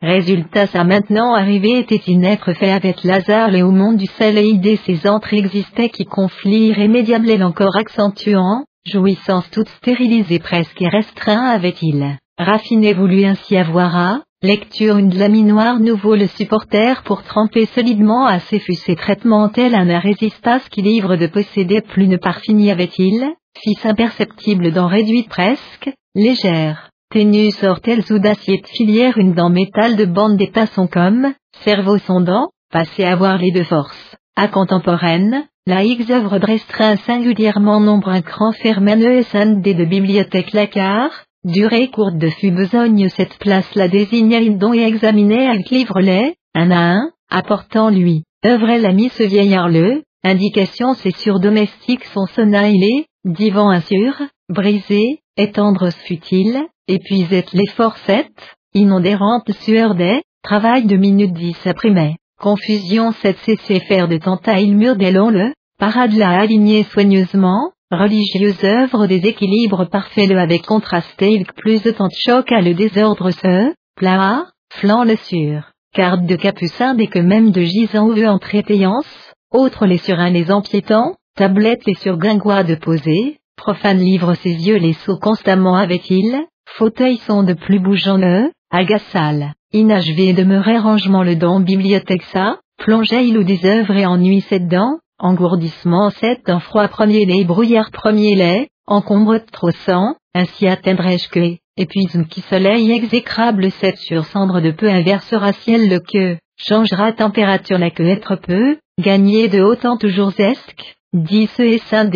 Résultat 0.01 0.67
sa 0.67 0.83
maintenant 0.83 1.33
arrivé 1.33 1.79
était-il 1.79 2.19
n'être 2.19 2.53
fait 2.53 2.71
avec 2.71 3.03
Lazare 3.03 3.55
et 3.55 3.63
au 3.63 3.71
monde 3.71 3.97
du 3.97 4.05
sel 4.05 4.37
et 4.37 4.47
idée 4.47 4.75
ses 4.85 5.09
entrées 5.09 5.39
existaient 5.39 5.89
qui 5.89 6.05
conflit 6.05 6.67
irrémédiable 6.67 7.41
encore 7.41 7.75
accentuant, 7.75 8.63
jouissance 8.85 9.49
toute 9.49 9.69
stérilisée 9.69 10.37
presque 10.37 10.79
et 10.83 10.87
restreint 10.87 11.49
avait-il, 11.49 12.15
raffiné 12.37 12.93
voulu 12.93 13.25
ainsi 13.25 13.57
avoir 13.57 13.97
à, 13.97 14.21
lecture 14.43 14.97
une 14.97 15.17
laminoire 15.17 15.79
nouveau 15.79 16.15
le 16.15 16.27
supporter 16.27 17.01
pour 17.01 17.23
tremper 17.23 17.65
solidement 17.65 18.27
à 18.27 18.37
ses 18.37 18.59
fus 18.59 18.77
et 18.89 18.95
traitements 18.95 19.49
tel 19.49 19.73
un 19.73 19.97
résistas 19.97 20.61
qui 20.69 20.83
livre 20.83 21.15
de 21.15 21.25
posséder 21.25 21.81
plus 21.81 22.07
ne 22.07 22.17
parfini 22.17 22.69
avait-il, 22.69 23.25
fils 23.57 23.83
imperceptible 23.83 24.71
dans 24.71 24.87
réduite 24.87 25.27
presque, 25.27 25.89
légère, 26.13 26.86
ténue 27.09 27.51
sortelles 27.51 28.03
ou 28.11 28.19
d'acier 28.19 28.61
de 28.61 28.67
filière 28.67 29.17
une 29.17 29.34
dent 29.34 29.49
métal 29.49 29.95
de 29.95 30.05
bande 30.05 30.38
des 30.38 30.51
tassons 30.51 30.88
comme, 30.88 31.34
cerveau 31.63 31.97
sondant, 31.99 32.49
passé 32.71 33.05
à 33.05 33.15
voir 33.15 33.38
les 33.38 33.51
deux 33.51 33.63
forces, 33.63 34.15
à 34.35 34.47
contemporaine, 34.47 35.45
la 35.65 35.84
X 35.84 36.09
œuvre 36.09 36.38
restreint 36.38 36.97
singulièrement 36.97 37.79
nombre 37.79 38.09
un 38.09 38.21
cran 38.21 38.51
fermane 38.51 39.61
des 39.61 39.73
de 39.73 39.85
bibliothèque 39.85 40.53
Lacard, 40.53 41.11
durée 41.43 41.89
courte 41.89 42.17
de 42.17 42.29
fut 42.29 42.51
besogne 42.51 43.09
cette 43.09 43.38
place 43.38 43.73
la 43.75 43.88
désigna 43.88 44.39
dont 44.49 44.73
et 44.73 44.84
examinait 44.84 45.47
avec 45.47 45.69
livre-les, 45.69 46.35
un 46.55 46.71
à 46.71 46.93
un, 46.93 47.11
apportant 47.29 47.89
lui, 47.89 48.23
œuvrait 48.45 48.79
l'ami 48.79 49.09
ce 49.09 49.23
vieillard 49.23 49.69
le, 49.69 50.03
indication 50.23 50.93
c'est 50.93 51.15
sur 51.15 51.39
domestique 51.39 52.03
son 52.05 52.25
sonailé, 52.27 53.05
divan 53.23 53.69
assure, 53.69 54.21
brisé, 54.49 55.19
étendre 55.38 55.91
fut-il, 55.91 56.65
épuisait 56.88 57.45
les 57.53 57.68
forcettes, 57.68 58.55
inondérante 58.73 59.51
sueur 59.51 59.95
des, 59.95 60.22
travail 60.43 60.85
de 60.85 60.95
minutes 60.95 61.34
dix 61.34 61.57
après 61.65 61.91
confusion 62.39 63.11
cette 63.11 63.39
cessé 63.39 63.80
faire 63.80 64.07
de 64.07 64.18
tentailles 64.18 64.72
mur 64.72 64.95
longs 64.95 65.30
le, 65.30 65.53
parade 65.80 66.14
la 66.14 66.39
aligner 66.39 66.84
soigneusement, 66.84 67.72
religieuse 67.91 68.64
œuvre 68.64 69.07
des 69.07 69.26
équilibres 69.27 69.85
parfaits 69.89 70.30
le 70.30 70.38
avec 70.39 70.65
contrasté 70.65 71.35
avec 71.35 71.53
plus 71.55 71.81
de 71.84 71.91
de 71.91 72.07
choc 72.11 72.51
à 72.51 72.61
le 72.61 72.73
désordre 72.73 73.31
ce, 73.31 73.73
plat, 73.95 74.45
flanc 74.72 75.03
le 75.03 75.15
sur, 75.15 75.72
carte 75.93 76.26
de 76.26 76.35
capucin 76.35 76.93
dès 76.93 77.07
que 77.07 77.19
même 77.19 77.51
de 77.51 77.61
gisant 77.61 78.07
ou 78.07 78.23
en 78.26 78.39
trétéance, 78.39 79.34
autres 79.51 79.85
les 79.85 79.97
surins 79.97 80.30
les 80.30 80.51
empiétants, 80.51 81.15
tablettes 81.35 81.85
les 81.85 81.95
surgringois 81.95 82.64
de 82.64 82.76
poser, 82.76 83.38
profane 83.55 83.99
livre 83.99 84.35
ses 84.35 84.53
yeux 84.53 84.77
les 84.77 84.93
sauts 84.93 85.19
constamment 85.19 85.76
avait-il, 85.76 86.45
fauteuils 86.76 87.18
sont 87.18 87.44
de 87.44 87.53
plus 87.53 87.80
bougeant 87.80 88.18
le, 88.18 88.52
agaçal, 88.69 89.53
inachevé 89.73 90.34
demeurait 90.34 90.77
rangement 90.77 91.23
le 91.23 91.35
don 91.35 91.60
bibliothèque 91.60 92.23
ça, 92.34 92.60
plongeait 92.77 93.27
il 93.27 93.38
ou 93.38 93.44
des 93.44 93.65
œuvres 93.65 93.95
et 93.95 94.06
ennui 94.06 94.41
cette 94.41 94.68
dent, 94.68 94.99
engourdissement 95.19 96.10
sept 96.11 96.48
un 96.49 96.60
froid 96.60 96.88
premier 96.88 97.26
lait 97.26 97.44
brouillard 97.44 97.91
premier 97.91 98.35
lait, 98.35 98.69
encombre 98.85 99.39
trop 99.52 99.72
sang, 99.72 100.15
ainsi 100.34 100.68
atteindrai-je 100.68 101.30
que, 101.30 101.57
épuisme 101.77 102.26
qui 102.26 102.41
soleil 102.41 102.91
exécrable 102.91 103.72
sept 103.72 103.98
sur 103.98 104.26
cendre 104.26 104.61
de 104.61 104.72
peu 104.72 104.89
inversera 104.89 105.53
ciel 105.53 105.89
le 105.89 105.99
que, 105.99 106.38
changera 106.57 107.14
température 107.14 107.80
la 107.80 107.89
que 107.89 108.03
être 108.03 108.35
peu, 108.35 108.77
gagner 108.99 109.48
de 109.48 109.61
autant 109.61 109.98
toujours 109.98 110.34
esque, 110.38 110.95
dix 111.14 111.49
et 111.60 111.77
saint 111.80 112.10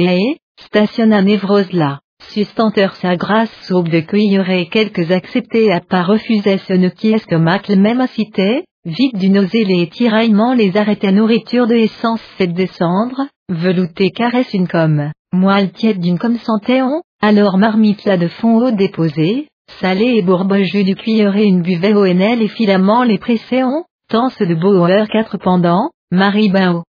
stationna 0.59 1.21
névrose 1.21 1.71
là. 1.73 1.99
Sustenteur 2.29 2.95
sa 2.95 3.15
grâce 3.15 3.51
saube 3.63 3.89
de 3.89 3.99
cueillerait 3.99 4.67
quelques 4.67 5.11
acceptés 5.11 5.71
à 5.71 5.81
pas 5.81 6.03
refuser 6.03 6.57
ce 6.59 6.73
ne 6.73 6.89
qui 6.89 7.11
est 7.11 7.25
que 7.25 7.35
macle 7.35 7.75
même 7.75 8.01
à 8.01 8.07
citer, 8.07 8.63
Vite 8.83 9.15
du 9.15 9.29
nausée 9.29 9.63
les 9.63 9.87
tiraillements 9.89 10.55
les 10.55 10.75
arrêtait 10.75 11.11
nourriture 11.11 11.67
de 11.67 11.75
essence 11.75 12.21
fait 12.39 12.47
descendre, 12.47 13.27
velouté 13.47 14.09
caresse 14.09 14.55
une 14.55 14.67
comme, 14.67 15.11
moelle 15.31 15.71
tiède 15.71 15.99
d'une 15.99 16.17
comme 16.17 16.39
santéon, 16.39 17.03
alors 17.21 17.59
marmite 17.59 18.03
là 18.05 18.17
de 18.17 18.27
fond 18.27 18.57
haut 18.57 18.71
déposé, 18.71 19.47
salé 19.79 20.15
et 20.15 20.23
bourbocheux 20.23 20.83
du 20.83 20.95
cuilleré 20.95 21.43
une 21.43 21.61
buvette 21.61 21.95
ONL 21.95 22.41
et 22.41 22.47
filament 22.47 23.03
les 23.03 23.19
presséons, 23.19 23.83
tense 24.09 24.41
de 24.41 24.55
beau 24.55 24.73
heure 24.87 25.07
quatre 25.09 25.37
pendants, 25.37 25.91
marie 26.09 26.51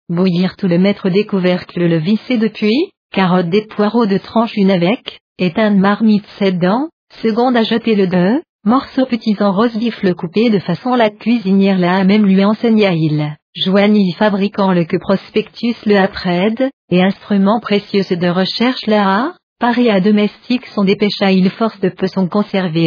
bouillir 0.08 0.56
tout 0.56 0.66
le 0.66 0.78
maître 0.78 1.08
des 1.08 1.24
couvercles 1.24 1.86
le 1.86 1.98
visser 1.98 2.36
depuis, 2.36 2.90
carotte 3.12 3.48
des 3.48 3.66
poireaux 3.66 4.06
de 4.06 4.18
tranche 4.18 4.56
une 4.56 4.70
avec, 4.70 5.20
éteindre 5.38 5.78
marmite 5.78 6.26
sept 6.38 6.58
dents, 6.58 6.88
seconde 7.22 7.56
à 7.56 7.62
jeter 7.62 7.94
le 7.94 8.06
deux, 8.06 8.40
Morceaux 8.66 9.06
petits 9.06 9.36
en 9.38 9.52
rose 9.52 9.76
vif 9.76 10.02
le 10.02 10.12
coupé 10.12 10.50
de 10.50 10.58
façon 10.58 10.96
la 10.96 11.08
cuisinière 11.08 11.78
là 11.78 12.02
même 12.02 12.26
lui 12.26 12.44
enseigna 12.44 12.92
il, 12.94 13.36
joignit 13.54 14.12
fabriquant 14.16 14.72
le 14.72 14.82
que 14.82 14.96
prospectus 14.96 15.76
le 15.86 15.96
apprède, 15.96 16.68
et 16.90 17.00
instrument 17.00 17.60
précieux 17.60 18.02
de 18.10 18.26
recherche 18.26 18.84
là, 18.86 19.34
Paris 19.60 19.88
à 19.88 20.00
domestique 20.00 20.66
son 20.66 20.82
dépêcha 20.82 21.30
il 21.30 21.48
force 21.50 21.78
de 21.78 21.90
peu 21.90 22.08
son 22.08 22.28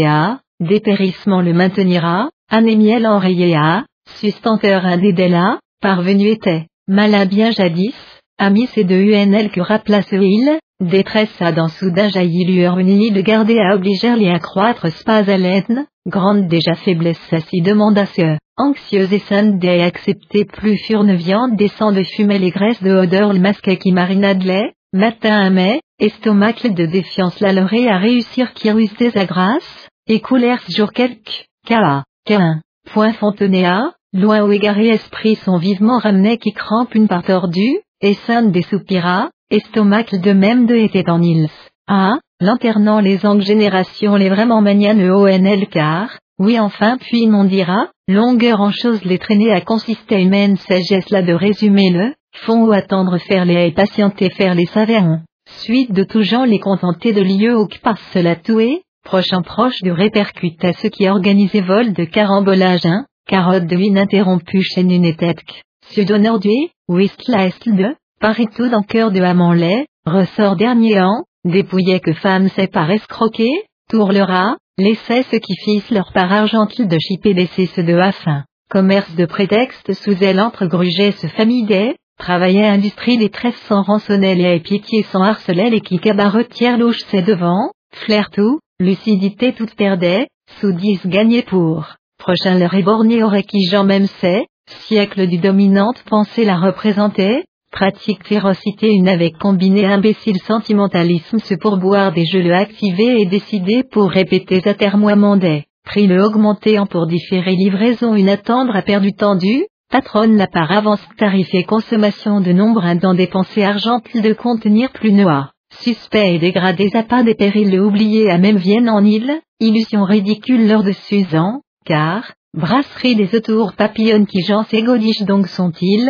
à, 0.06 0.40
dépérissement 0.60 1.41
le 1.41 1.54
maintenira, 1.54 2.30
anémiel 2.52 3.08
enrayé 3.08 3.56
à, 3.56 3.86
sustenteur 4.20 4.86
indédéla, 4.86 5.60
parvenu 5.82 6.28
était, 6.28 6.66
mal 6.90 7.26
bien 7.30 7.52
jadis, 7.52 7.96
ami 8.40 8.68
c'est 8.74 8.84
de 8.84 8.95
UNL 8.95 9.52
que 9.52 9.61
raplace 9.61 10.11
il, 10.11 10.60
Détresse 10.82 11.41
à 11.41 11.52
dans 11.52 11.68
soudain 11.68 12.07
jaillit 12.07 12.45
lueur 12.45 12.80
unie 12.80 13.11
de 13.11 13.20
garder 13.20 13.60
à 13.60 13.76
obliger 13.76 14.16
les 14.16 14.30
accroître 14.30 14.88
spas 14.88 15.30
à 15.30 15.38
l'aine, 15.38 15.86
grande 16.07 16.48
déjà 16.48 16.74
faiblesse 16.74 17.20
si 17.49 17.61
demanda 17.61 18.06
ce, 18.06 18.38
anxieuse 18.56 19.11
et 19.11 19.20
sainte 19.20 19.60
des 19.60 19.82
accepter 19.82 20.45
plus 20.45 20.78
furne 20.78 21.16
viande 21.16 21.57
descend 21.57 21.94
de 21.94 22.03
fumer 22.03 22.40
les 22.40 22.52
graisses 22.52 22.82
de 22.82 22.91
odeur 22.91 23.34
le 23.34 23.40
masque 23.40 23.76
qui 23.76 23.91
marinade 23.91 24.41
lait, 24.41 24.72
matin 24.94 25.41
à 25.41 25.49
mai, 25.49 25.82
estomac 25.99 26.64
de 26.64 26.86
défiance 26.86 27.41
la 27.41 27.49
à 27.49 27.98
réussir 27.98 28.53
qui 28.53 28.72
ruse 28.72 28.95
des 28.95 29.18
agrasses, 29.18 29.90
et 30.07 30.22
coulèrent 30.22 30.64
jour 30.70 30.94
quelque, 30.94 31.44
Ka, 31.68 32.06
qu'un, 32.26 32.61
point 32.94 33.11
fontenéa, 33.11 33.91
loin 34.14 34.45
où 34.45 34.52
égaré 34.53 34.88
esprit 34.88 35.36
sont 35.36 35.57
vivement 35.57 35.99
ramenés 35.99 36.38
qui 36.38 36.53
crampe 36.53 36.95
une 36.95 37.10
part 37.10 37.24
tordue, 37.24 37.82
et 38.01 38.13
sainte 38.13 38.51
des 38.51 38.61
soupira, 38.61 39.30
Estomac 39.51 40.05
de 40.13 40.31
même 40.31 40.65
de 40.67 40.76
était 40.76 41.09
en 41.09 41.21
ils. 41.21 41.49
Ah, 41.88 42.19
lanternant 42.39 42.99
les 42.99 43.26
angles 43.26 43.41
générations 43.43 44.15
les 44.15 44.30
vraiment 44.30 44.61
manianes 44.61 45.09
ONL 45.09 45.67
car, 45.67 46.19
oui 46.38 46.59
enfin 46.59 46.97
puis 46.97 47.27
m'on 47.27 47.43
dira, 47.43 47.88
longueur 48.07 48.61
en 48.61 48.71
chose 48.71 49.03
les 49.03 49.17
traîner 49.17 49.51
à 49.51 49.61
consister 49.61 50.21
humaine 50.21 50.55
sagesse 50.55 51.09
là 51.09 51.21
de 51.21 51.34
résumer 51.34 51.89
le, 51.89 52.13
font 52.34 52.67
ou 52.67 52.71
attendre 52.71 53.17
faire 53.17 53.43
les 53.43 53.67
et 53.67 53.71
patienter 53.71 54.30
faire 54.30 54.55
les 54.55 54.67
savérons. 54.67 55.21
Suite 55.49 55.91
de 55.91 56.03
tout 56.03 56.21
genre 56.21 56.45
les 56.45 56.59
contenter 56.59 57.11
de 57.11 57.21
lieu 57.21 57.57
ou 57.57 57.65
qui 57.65 57.80
passe 57.80 58.01
cela 58.13 58.35
toué, 58.35 58.84
prochain 59.03 59.41
proche 59.41 59.81
de 59.81 59.91
répercute 59.91 60.63
à 60.63 60.73
ceux 60.73 60.89
qui 60.89 61.09
organisaient 61.09 61.61
vol 61.61 61.93
de 61.93 62.05
carambolage 62.05 62.85
un, 62.85 63.05
carotte 63.27 63.65
de 63.65 63.76
ininterrompue 63.76 64.61
chaîne 64.61 64.91
une 64.91 65.05
étèque. 65.05 65.63
Sudonor 65.91 66.40
du, 66.40 66.70
ouest 66.88 67.20
est 67.28 67.68
de, 67.68 67.95
Paris 68.22 68.48
tout 68.56 68.70
dans 68.70 68.84
cœur 68.84 69.11
de 69.11 69.53
lait, 69.53 69.88
ressort 70.06 70.56
dernier 70.56 71.02
an, 71.02 71.24
dépouillait 71.45 71.99
que 71.99 72.14
femmes 72.14 72.48
sait 72.49 72.68
par 72.68 72.91
escroquer, 72.91 73.49
tourlera, 73.90 74.57
laissait 74.78 75.24
ce 75.24 75.38
qui 75.38 75.56
fissent 75.64 75.90
leur 75.90 76.14
part 76.14 76.32
argentile 76.32 76.88
de 76.88 76.98
chipper 76.99 77.34
laisser 77.34 77.66
ce 77.66 77.82
de 77.82 77.95
afin. 77.95 78.44
Commerce 78.70 79.16
de 79.16 79.26
prétexte 79.26 79.94
sous 79.94 80.24
elle 80.24 80.40
entregrugeait 80.40 81.14
ce 81.14 81.26
famille 81.26 81.95
travaillait 82.20 82.68
industrie 82.68 83.18
des 83.18 83.32
trèfles 83.32 83.66
sans 83.68 83.82
rançonnel 83.82 84.41
et 84.41 84.60
pitié 84.60 85.02
sans 85.03 85.24
harcelait 85.24 85.76
et 85.76 85.82
qui 85.82 85.98
cabaretière 85.98 86.78
louche 86.78 87.02
c'est 87.07 87.24
devant, 87.24 87.72
flair 87.94 88.30
tout, 88.30 88.60
lucidité 88.80 89.53
toute 89.53 89.74
perdait, 89.74 90.28
sous 90.60 90.72
dix 90.72 90.99
gagnait 91.07 91.41
pour. 91.41 91.95
Prochain 92.20 92.60
leur 92.60 92.76
éborné 92.76 93.24
aurait 93.24 93.44
qui 93.44 93.66
j'en 93.72 93.86
même 93.86 94.07
sait, 94.07 94.45
siècle 94.72 95.28
du 95.28 95.38
dominante 95.38 96.04
pensée 96.10 96.46
la 96.46 96.58
représentait, 96.58 97.44
Pratique 97.72 98.26
férocité 98.26 98.90
une 98.90 99.08
avec 99.08 99.38
combiné 99.38 99.86
imbécile 99.86 100.40
sentimentalisme 100.40 101.38
ce 101.38 101.54
pourboire 101.54 102.12
des 102.12 102.26
jeux 102.26 102.41
le 102.41 102.54
activer 102.54 103.22
et 103.22 103.26
décider 103.28 103.84
pour 103.84 104.10
répéter 104.10 104.68
atermoiement 104.68 105.38
des 105.38 105.66
prix 105.86 106.08
le 106.08 106.24
augmenter 106.24 106.80
en 106.80 106.88
pour 106.88 107.06
différer 107.06 107.56
livraison 107.56 108.16
une 108.16 108.30
attendre 108.30 108.76
à 108.76 108.82
perdu 108.82 109.14
tendu, 109.14 109.66
patronne 109.91 110.36
la 110.36 110.48
part 110.48 110.72
avance 110.72 111.08
tarif 111.18 111.48
et 111.54 111.64
consommation 111.64 112.41
de 112.41 112.52
nombre 112.52 112.84
un 112.84 112.96
dans 112.96 113.14
dépenser 113.14 113.64
argent 113.64 114.02
de 114.16 114.34
contenir 114.34 114.91
plus 114.91 115.12
noir. 115.12 115.54
Suspect 115.72 116.36
et 116.36 116.40
dégradé 116.40 116.90
à 116.96 117.04
pas 117.04 117.22
des 117.22 117.36
périls 117.36 117.72
le 117.72 117.84
oublié 117.84 118.32
à 118.32 118.40
même 118.40 118.58
vienne 118.58 118.90
en 118.90 119.04
île, 119.04 119.40
illusion 119.60 120.04
ridicule 120.04 120.68
lors 120.68 120.84
de 120.84 120.91
Suzan, 120.91 121.62
car, 121.86 122.34
brasserie 122.53 123.15
des 123.15 123.35
autours 123.35 123.73
papillonnes 123.73 124.26
qui 124.26 124.41
j'en 124.41 124.63
sais 124.63 124.81
godiche 124.81 125.21
donc 125.21 125.47
sont-ils, 125.47 126.09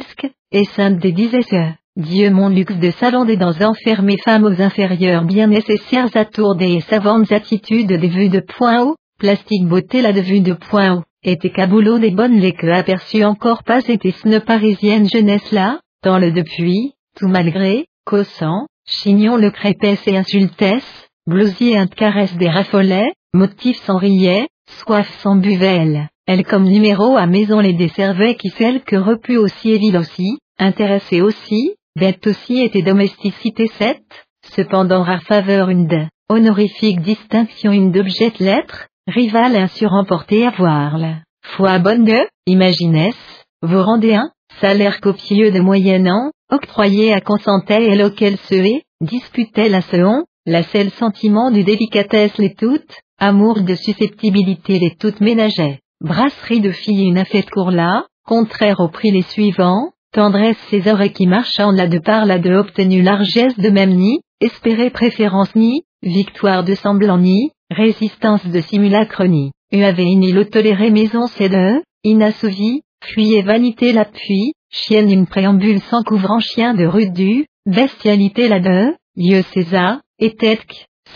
et 0.51 0.63
sainte 0.65 0.99
des 0.99 1.11
que, 1.11 1.73
Dieu 1.97 2.29
mon 2.29 2.49
luxe 2.49 2.77
de 2.77 2.91
salon 2.91 3.25
des 3.25 3.35
dents 3.35 3.61
enfermées 3.61 4.17
femmes 4.17 4.45
aux 4.45 4.61
inférieures 4.61 5.25
bien 5.25 5.47
nécessaires 5.47 6.09
à 6.15 6.25
tourder 6.25 6.75
et 6.75 6.81
savantes 6.81 7.31
attitudes 7.31 7.91
des 7.91 8.07
vues 8.07 8.29
de 8.29 8.39
point 8.39 8.83
haut, 8.83 8.95
plastique 9.19 9.67
beauté 9.67 10.01
la 10.01 10.13
de 10.13 10.21
vue 10.21 10.39
de 10.39 10.53
point 10.53 10.95
haut, 10.95 11.03
était 11.23 11.49
caboulot 11.49 11.99
des 11.99 12.11
bonnes 12.11 12.39
les 12.39 12.53
que 12.53 12.67
aperçu 12.67 13.25
encore 13.25 13.63
pas 13.63 13.81
était 13.89 14.11
ce 14.11 14.39
parisienne 14.39 15.09
jeunesse 15.09 15.51
là, 15.51 15.81
dans 16.03 16.17
le 16.17 16.31
depuis, 16.31 16.93
tout 17.17 17.27
malgré, 17.27 17.85
cossant, 18.05 18.67
chignon 18.87 19.35
le 19.35 19.51
crépesse 19.51 20.07
et 20.07 20.15
insultesse, 20.15 21.09
blousier 21.27 21.77
un 21.77 21.87
caresse 21.87 22.37
des 22.37 22.49
raffolets, 22.49 23.11
motif 23.33 23.77
sans 23.81 23.97
riait, 23.97 24.47
soif 24.69 25.09
sans 25.21 25.35
buvelle, 25.35 26.07
elle 26.31 26.45
comme 26.45 26.65
numéro 26.65 27.17
à 27.17 27.25
maison 27.25 27.59
les 27.59 27.73
desservait 27.73 28.35
qui 28.35 28.49
celle 28.49 28.83
que 28.83 28.95
repu 28.95 29.37
aussi 29.37 29.71
et 29.71 29.79
ville 29.79 29.97
aussi, 29.97 30.37
intéressée 30.59 31.21
aussi, 31.21 31.73
bête 31.95 32.27
aussi 32.27 32.61
était 32.61 32.83
domesticité 32.83 33.65
7, 33.65 33.97
cependant 34.43 35.01
rare 35.01 35.23
faveur 35.23 35.69
une 35.69 35.87
de, 35.87 36.05
honorifique 36.29 37.01
distinction 37.01 37.71
une 37.71 37.91
d'objet 37.91 38.31
lettre, 38.39 38.89
rival 39.07 39.55
insuremporté 39.55 40.45
à 40.45 40.51
voir 40.51 40.99
la, 40.99 41.15
foi 41.43 41.79
bonne 41.79 42.05
de, 42.05 42.19
imaginesse, 42.45 43.43
vous 43.63 43.81
rendez 43.81 44.13
un, 44.13 44.29
salaire 44.61 45.01
copieux 45.01 45.49
de 45.49 45.59
moyennant, 45.59 46.29
octroyé 46.51 47.11
à 47.11 47.21
consentait 47.21 47.85
et 47.85 47.95
lequel 47.95 48.37
se 48.37 48.53
hait, 48.53 48.83
disputait 49.01 49.69
la 49.69 49.81
seon, 49.81 50.25
la 50.45 50.61
seule 50.61 50.91
sentiment 50.91 51.49
du 51.49 51.63
délicatesse 51.63 52.37
les 52.37 52.53
toutes, 52.53 52.99
amour 53.17 53.61
de 53.61 53.73
susceptibilité 53.73 54.77
les 54.77 54.95
toutes 54.95 55.21
ménageait, 55.21 55.79
brasserie 56.01 56.61
de 56.61 56.71
filles 56.71 57.07
une 57.07 57.17
affaire 57.17 57.45
cour 57.51 57.71
là, 57.71 58.05
contraire 58.25 58.79
au 58.79 58.89
prix 58.89 59.11
les 59.11 59.23
suivants, 59.23 59.91
tendresse 60.11 60.57
ses 60.69 60.89
oreilles 60.89 61.13
qui 61.13 61.27
marchand 61.27 61.71
là 61.71 61.87
de 61.87 61.99
par 61.99 62.25
là 62.25 62.39
de 62.39 62.53
obtenu 62.53 63.01
largesse 63.01 63.57
de 63.57 63.69
même 63.69 63.93
ni, 63.93 64.21
espérer 64.41 64.89
préférence 64.89 65.55
ni, 65.55 65.83
victoire 66.01 66.63
de 66.63 66.75
semblant 66.75 67.17
ni, 67.17 67.51
résistance 67.69 68.45
de 68.45 68.61
simulacre 68.61 69.25
ni, 69.25 69.51
avait 69.73 70.03
ni 70.03 70.31
le 70.31 70.45
toléré 70.45 70.89
maison 70.89 71.27
c'est 71.27 71.49
de, 71.49 71.81
inassouvi, 72.03 72.81
fuyez 73.03 73.41
vanité 73.41 73.91
l'appui, 73.91 74.53
chienne 74.71 75.11
une 75.11 75.27
préambule 75.27 75.81
sans 75.81 76.03
couvrant 76.03 76.39
chien 76.39 76.73
de 76.73 76.85
rude 76.85 77.13
du, 77.13 77.45
bestialité 77.65 78.47
la 78.47 78.59
de, 78.59 78.95
lieu 79.15 79.41
César, 79.53 79.99
et 80.19 80.35
tête 80.35 80.65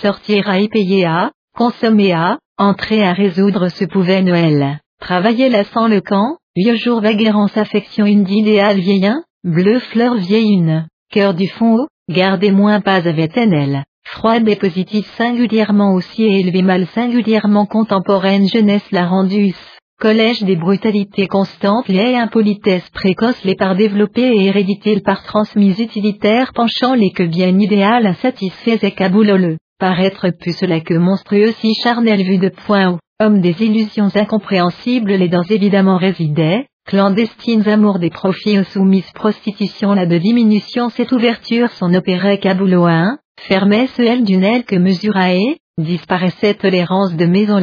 sortir 0.01 0.49
à 0.49 0.60
y 0.60 0.69
payer 0.69 1.05
à, 1.05 1.31
consommer 1.55 2.14
à, 2.14 2.39
entrer 2.57 3.03
à 3.03 3.13
résoudre 3.13 3.69
ce 3.69 3.85
pouvait 3.85 4.21
Noël, 4.21 4.80
travailler 4.99 5.49
là 5.49 5.63
sans 5.63 5.88
le 5.88 6.01
camp, 6.01 6.38
vieux 6.55 6.75
jour 6.75 7.01
vaguerance 7.01 7.57
affection 7.57 8.05
une 8.05 8.23
d'idéal 8.23 8.80
vieillin, 8.80 9.23
bleu 9.43 9.80
fleur 9.80 10.15
vieille 10.15 10.53
une, 10.53 10.88
cœur 11.11 11.34
du 11.34 11.47
fond 11.47 11.75
haut, 11.75 11.88
gardez 12.09 12.51
moins 12.51 12.80
pas 12.80 13.07
avec 13.07 13.35
elle, 13.35 13.84
froide 14.05 14.47
et 14.47 14.55
positive 14.55 15.05
singulièrement 15.17 15.93
aussi 15.93 16.23
et 16.23 16.61
mal 16.61 16.85
singulièrement 16.88 17.65
contemporaine 17.65 18.47
jeunesse 18.47 18.88
la 18.91 19.07
rendue 19.07 19.55
collège 19.99 20.43
des 20.43 20.57
brutalités 20.57 21.27
constantes 21.27 21.88
les 21.88 22.15
impolitesses 22.15 22.89
précoces 22.89 23.43
les 23.45 23.55
par 23.55 23.75
développées 23.75 24.35
et 24.35 24.45
héréditées 24.45 24.99
par 24.99 25.23
transmises 25.23 25.80
utilitaires 25.80 26.51
penchant 26.53 26.93
les 26.93 27.11
que 27.11 27.23
bien 27.23 27.57
idéal 27.57 28.05
insatisfaits 28.05 28.84
et 28.84 28.91
cabouloleux, 28.91 29.57
paraître 29.79 30.29
plus 30.29 30.53
cela 30.53 30.79
que 30.79 30.93
monstrueux 30.93 31.51
si 31.59 31.73
charnel 31.75 32.23
vu 32.23 32.37
de 32.37 32.49
point 32.49 32.93
où, 32.93 32.99
homme 33.19 33.41
des 33.41 33.63
illusions 33.63 34.09
incompréhensibles 34.15 35.13
les 35.13 35.29
dents 35.29 35.43
évidemment 35.49 35.97
résidaient, 35.97 36.65
clandestines 36.85 37.67
amours 37.67 37.99
des 37.99 38.09
profits 38.09 38.59
aux 38.59 38.63
soumises 38.63 39.11
prostitution 39.13 39.93
la 39.93 40.05
de 40.05 40.17
diminution 40.17 40.89
cette 40.89 41.11
ouverture 41.11 41.69
son 41.71 41.93
opérait 41.93 42.39
cabouloin, 42.39 43.17
fermait 43.39 43.87
ce 43.87 44.01
L 44.01 44.23
d'une 44.23 44.43
aile 44.43 44.65
que 44.65 44.75
mesurae, 44.75 45.55
disparaissait 45.77 46.53
tolérance 46.53 47.15
de 47.15 47.25
maison 47.25 47.61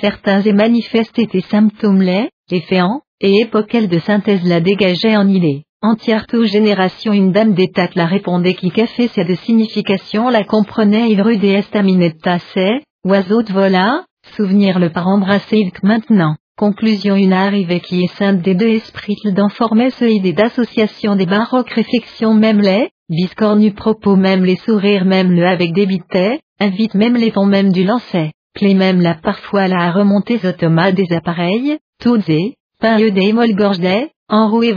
certains 0.00 0.42
et 0.42 0.52
manifestes 0.52 1.18
étaient 1.18 1.40
symptômes 1.40 2.02
laits, 2.02 2.30
efféants, 2.50 3.02
et 3.20 3.40
époquelle 3.40 3.88
de 3.88 3.98
synthèse 3.98 4.46
la 4.46 4.60
dégageait 4.60 5.16
en 5.16 5.26
îlée. 5.26 5.65
Entière 5.88 6.26
tout 6.26 6.44
génération 6.46 7.12
une 7.12 7.30
dame 7.30 7.54
d'état 7.54 7.86
la 7.94 8.06
répondait 8.06 8.54
qui 8.54 8.72
café 8.72 9.08
c'est 9.14 9.24
de 9.24 9.36
signification 9.36 10.28
la 10.30 10.42
comprenait 10.42 11.14
des 11.14 11.52
estaminette 11.52 12.20
tassait, 12.20 12.80
oiseau 13.04 13.42
de 13.44 13.52
vola, 13.52 14.02
souvenir 14.36 14.80
le 14.80 14.90
par 14.90 15.06
embrasser 15.06 15.58
il 15.58 15.70
maintenant. 15.84 16.34
Conclusion 16.58 17.14
une 17.14 17.32
arrivée 17.32 17.78
qui 17.78 18.02
est 18.02 18.12
sainte 18.18 18.42
des 18.42 18.56
deux 18.56 18.66
esprits 18.66 19.14
d'en 19.26 19.48
former 19.48 19.90
ce 19.90 20.04
idée 20.06 20.32
d'association 20.32 21.14
des 21.14 21.26
baroques 21.26 21.70
réflexions 21.70 22.34
même 22.34 22.60
les, 22.60 22.88
biscornu 23.08 23.70
propos 23.70 24.16
même 24.16 24.44
les 24.44 24.56
sourires 24.56 25.04
même 25.04 25.30
le 25.30 25.46
avec 25.46 25.72
des 25.72 25.86
bitets, 25.86 26.40
invite 26.58 26.94
même 26.94 27.14
les 27.14 27.30
tons 27.30 27.46
même 27.46 27.70
du 27.70 27.84
lancer 27.84 28.32
clé 28.56 28.74
même 28.74 29.00
la 29.00 29.14
parfois 29.14 29.68
la 29.68 29.82
à 29.82 29.92
remonter 29.92 30.40
automates 30.44 30.96
des 30.96 31.12
appareils, 31.12 31.78
toutes 32.02 32.28
et, 32.28 32.54
pain 32.80 32.98
des 32.98 33.32
molles 33.32 33.54
des, 33.54 34.08
enroués 34.28 34.74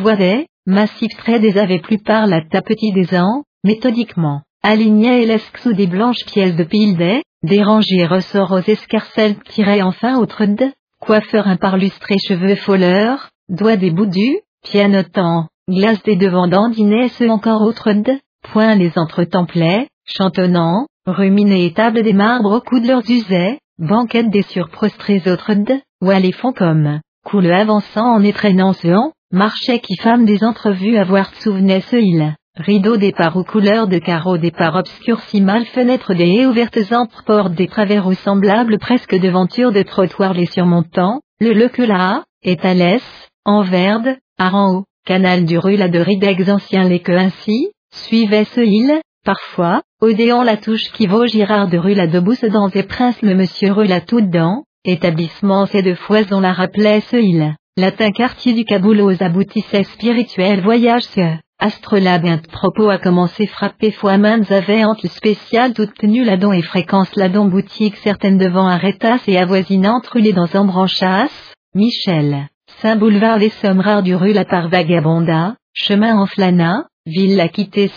des, 0.69 0.75
massifs 0.75 1.17
traits 1.17 1.41
des 1.41 1.57
avait 1.57 1.79
plus 1.79 1.97
par 1.97 2.27
la 2.27 2.41
petit 2.41 2.91
des 2.93 3.17
ans, 3.17 3.43
méthodiquement, 3.63 4.41
aligné 4.61 5.23
et 5.23 5.25
l'esque 5.25 5.67
des 5.67 5.87
blanches 5.87 6.25
pièces 6.25 6.55
de 6.55 6.63
pile 6.63 6.95
des, 6.95 7.21
dérangé 7.43 8.05
ressort 8.05 8.51
aux 8.51 8.59
escarcelles 8.59 9.37
tirait 9.49 9.81
enfin 9.81 10.19
de, 10.19 10.71
coiffeur 11.01 11.47
un 11.47 11.57
parlustré 11.57 12.17
cheveux 12.19 12.55
foleurs, 12.55 13.29
doigts 13.49 13.77
des 13.77 13.91
boudus, 13.91 14.39
pianotant, 14.63 15.47
glace 15.67 16.03
des 16.03 16.15
devants 16.15 16.47
ce 16.47 17.29
encore 17.29 17.61
autre 17.61 17.91
de, 17.91 18.19
point 18.51 18.75
les 18.75 18.91
entretemplait, 18.95 19.87
chantonnant, 20.05 20.85
ruminé 21.07 21.65
et 21.65 21.73
table 21.73 22.03
des 22.03 22.13
marbres 22.13 22.57
au 22.57 22.61
cou 22.61 22.79
de 22.79 22.87
leurs 22.87 23.09
usets, 23.09 23.59
banquette 23.79 24.29
des 24.29 24.43
surprostrés 24.43 25.23
autres 25.27 25.55
de, 25.55 25.79
ou 26.01 26.11
les 26.11 26.31
font 26.31 26.53
comme, 26.53 26.99
coule 27.25 27.51
avançant 27.51 28.05
en 28.05 28.23
étraînant 28.23 28.73
ce 28.73 28.89
an, 28.89 29.11
marchait 29.31 29.79
qui 29.79 29.95
femme 29.97 30.25
des 30.25 30.43
entrevues 30.43 30.97
avoir 30.97 31.33
souvenait 31.35 31.81
ce 31.81 31.97
il, 31.97 32.35
rideau 32.55 32.97
des 32.97 33.11
parts 33.11 33.37
aux 33.37 33.43
couleurs 33.43 33.87
de 33.87 33.99
carreaux 33.99 34.37
des 34.37 34.51
parts 34.51 34.75
obscurcis 34.75 35.41
mal 35.41 35.65
fenêtres 35.65 36.13
des 36.13 36.27
haies 36.27 36.45
ouvertes 36.45 36.91
entre 36.91 37.23
portes 37.23 37.53
des 37.53 37.67
travers 37.67 38.07
ou 38.07 38.13
semblables 38.13 38.79
presque 38.79 39.15
devantures 39.15 39.71
de 39.71 39.83
trottoirs 39.83 40.33
les 40.33 40.47
surmontant, 40.47 41.21
le 41.39 41.53
le 41.53 41.69
que 41.69 41.83
là, 41.83 42.23
étalès, 42.43 43.03
en 43.45 43.61
verde, 43.61 44.17
en 44.39 44.73
haut, 44.73 44.85
canal 45.05 45.45
du 45.45 45.57
rue 45.57 45.77
la 45.77 45.89
de 45.89 45.99
ridex 45.99 46.49
ancien 46.49 46.83
les 46.83 46.99
que 46.99 47.11
ainsi, 47.11 47.69
suivait 47.91 48.45
ce 48.45 48.61
il, 48.61 48.99
Parfois, 49.25 49.81
Odéon 50.01 50.43
la 50.43 50.55
touche 50.55 50.91
qui 50.93 51.05
vaut 51.05 51.27
Girard 51.27 51.67
de 51.67 51.77
rue 51.77 51.93
la 51.93 52.07
debousse 52.07 52.45
dans 52.45 52.69
des 52.69 52.83
princes 52.83 53.21
le 53.21 53.35
monsieur 53.35 53.73
rue 53.73 53.85
la 53.85 53.99
tout 53.99 54.21
dedans, 54.21 54.63
établissement 54.85 55.65
c'est 55.65 55.81
de 55.81 55.93
foison 55.93 56.39
la 56.39 56.53
rappelait 56.53 57.01
ce 57.01 57.17
il, 57.17 57.53
latin 57.79 58.11
quartier 58.11 58.53
du 58.53 58.65
Kaboul 58.65 59.15
aboutissait 59.21 59.85
spirituel 59.85 60.61
voyage 60.61 61.03
ce, 61.03 61.37
astrolabe 61.59 62.41
propos 62.51 62.89
a 62.89 62.97
commencé 62.97 63.47
frapper 63.47 63.91
fois 63.91 64.17
maintes 64.17 64.51
avéantes 64.51 65.07
spéciales 65.07 65.73
toute 65.73 65.93
tenue 65.93 66.25
la 66.25 66.35
don 66.35 66.51
et 66.51 66.61
fréquence 66.61 67.15
la 67.15 67.29
don 67.29 67.45
boutique 67.45 67.95
certaines 67.97 68.37
devant 68.37 68.67
arrêtas 68.67 69.23
et 69.27 69.37
avoisinantes 69.37 70.07
rulées 70.07 70.33
dans 70.33 70.53
embranchas, 70.55 71.31
Michel, 71.73 72.49
Saint-Boulevard 72.81 73.37
les 73.37 73.49
sommes 73.49 73.79
rares 73.79 74.03
du 74.03 74.13
rue 74.13 74.33
la 74.33 74.43
par 74.43 74.67
vagabonda, 74.67 75.55
chemin 75.73 76.17
en 76.17 76.25
flana, 76.25 76.85
ville 77.05 77.37
la 77.37 77.47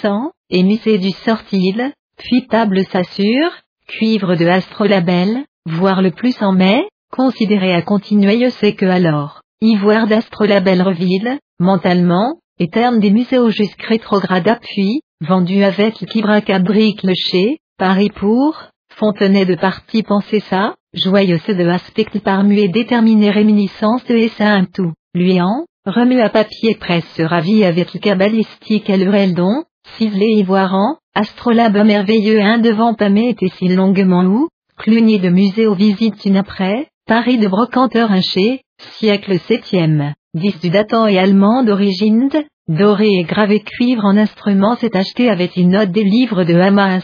sans, 0.00 0.30
émissé 0.48 0.98
du 0.98 1.10
sortil, 1.10 1.92
puis 2.18 2.46
table 2.46 2.84
s'assure, 2.84 3.50
cuivre 3.88 4.36
de 4.36 4.46
astrolabel, 4.46 5.44
voire 5.66 6.02
le 6.02 6.12
plus 6.12 6.40
en 6.40 6.52
mai, 6.52 6.86
considéré 7.10 7.74
à 7.74 7.82
continuer 7.82 8.48
c'est 8.50 8.74
que 8.74 8.86
alors, 8.86 9.41
ivoire 9.62 10.08
d'astrolabel 10.08 10.82
reville, 10.82 11.38
mentalement, 11.60 12.38
et 12.58 12.68
terme 12.68 12.98
des 12.98 13.10
muséos 13.10 13.50
jusqu'à 13.50 13.86
rétrograde 13.86 14.48
appui, 14.48 15.00
vendu 15.20 15.62
avec 15.62 15.94
Kibracabrique 15.94 17.04
le 17.04 17.14
chez, 17.14 17.58
Paris 17.78 18.10
pour, 18.10 18.60
Fontenay 18.94 19.46
de 19.46 19.54
parti 19.54 20.02
penser 20.02 20.40
ça, 20.40 20.74
joyeuse 20.92 21.46
de 21.46 21.68
aspect 21.68 22.06
par 22.22 22.42
muet 22.42 22.68
déterminé 22.68 23.30
réminiscence 23.30 24.04
de 24.06 24.16
essa 24.16 24.52
un 24.52 24.64
tout, 24.64 24.92
lui 25.14 25.40
en, 25.40 25.64
remue 25.86 26.20
à 26.20 26.28
papier 26.28 26.74
presse 26.74 27.08
se 27.14 27.22
ravit 27.22 27.64
avec 27.64 27.98
cabalistique 28.00 28.90
elle 28.90 29.34
don, 29.34 29.62
ciselé 29.96 30.26
ivoirant, 30.26 30.96
astrolabe 31.14 31.84
merveilleux 31.86 32.40
un 32.40 32.58
devant 32.58 32.94
pamé 32.94 33.28
était 33.28 33.48
si 33.48 33.68
longuement 33.68 34.24
où, 34.24 34.48
clunier 34.76 35.20
de 35.20 35.28
musée 35.28 35.68
aux 35.68 35.74
visites 35.74 36.24
une 36.24 36.36
après, 36.36 36.88
Paris 37.06 37.38
de 37.38 37.48
brocanteur 37.48 38.10
un 38.10 38.20
chez, 38.20 38.62
siècle 38.98 39.38
septième, 39.40 40.14
dix 40.34 40.58
du 40.60 40.70
datant 40.70 41.06
et 41.06 41.18
allemand 41.18 41.62
d'origine, 41.62 42.30
doré 42.68 43.08
et 43.08 43.24
gravé 43.24 43.60
cuivre 43.60 44.04
en 44.04 44.16
instrument 44.16 44.76
s'est 44.76 44.96
acheté 44.96 45.28
avec 45.28 45.56
une 45.56 45.70
note 45.70 45.90
des 45.90 46.04
livres 46.04 46.44
de 46.44 46.54
Hama 46.54 46.98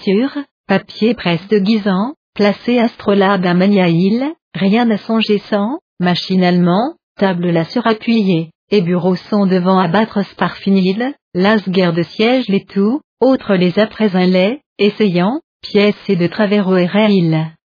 papier 0.66 1.14
presse 1.14 1.46
de 1.48 1.59
guisant, 1.59 2.14
placé 2.34 2.78
astrolabe 2.78 3.46
à 3.46 3.55
Maniaïl, 3.55 4.32
rien 4.55 4.90
à 4.90 4.98
songer 4.98 5.38
sans, 5.38 5.78
machinalement, 5.98 6.94
table 7.18 7.50
la 7.50 7.64
surappuyée, 7.64 8.50
et 8.70 8.82
bureaux 8.82 9.16
sont 9.16 9.46
devant 9.46 9.78
abattre 9.78 10.24
sparfinil, 10.24 11.14
las 11.34 11.68
guerre 11.68 11.94
de 11.94 12.02
siège 12.02 12.48
les 12.48 12.64
tout, 12.64 13.00
autres 13.20 13.55
les 13.55 13.78
après 13.78 14.14
un 14.14 14.26
lait, 14.26 14.60
essayant, 14.78 15.40
pièces 15.62 16.09
et 16.09 16.16
de 16.16 16.26
travers 16.26 16.68
au 16.68 16.76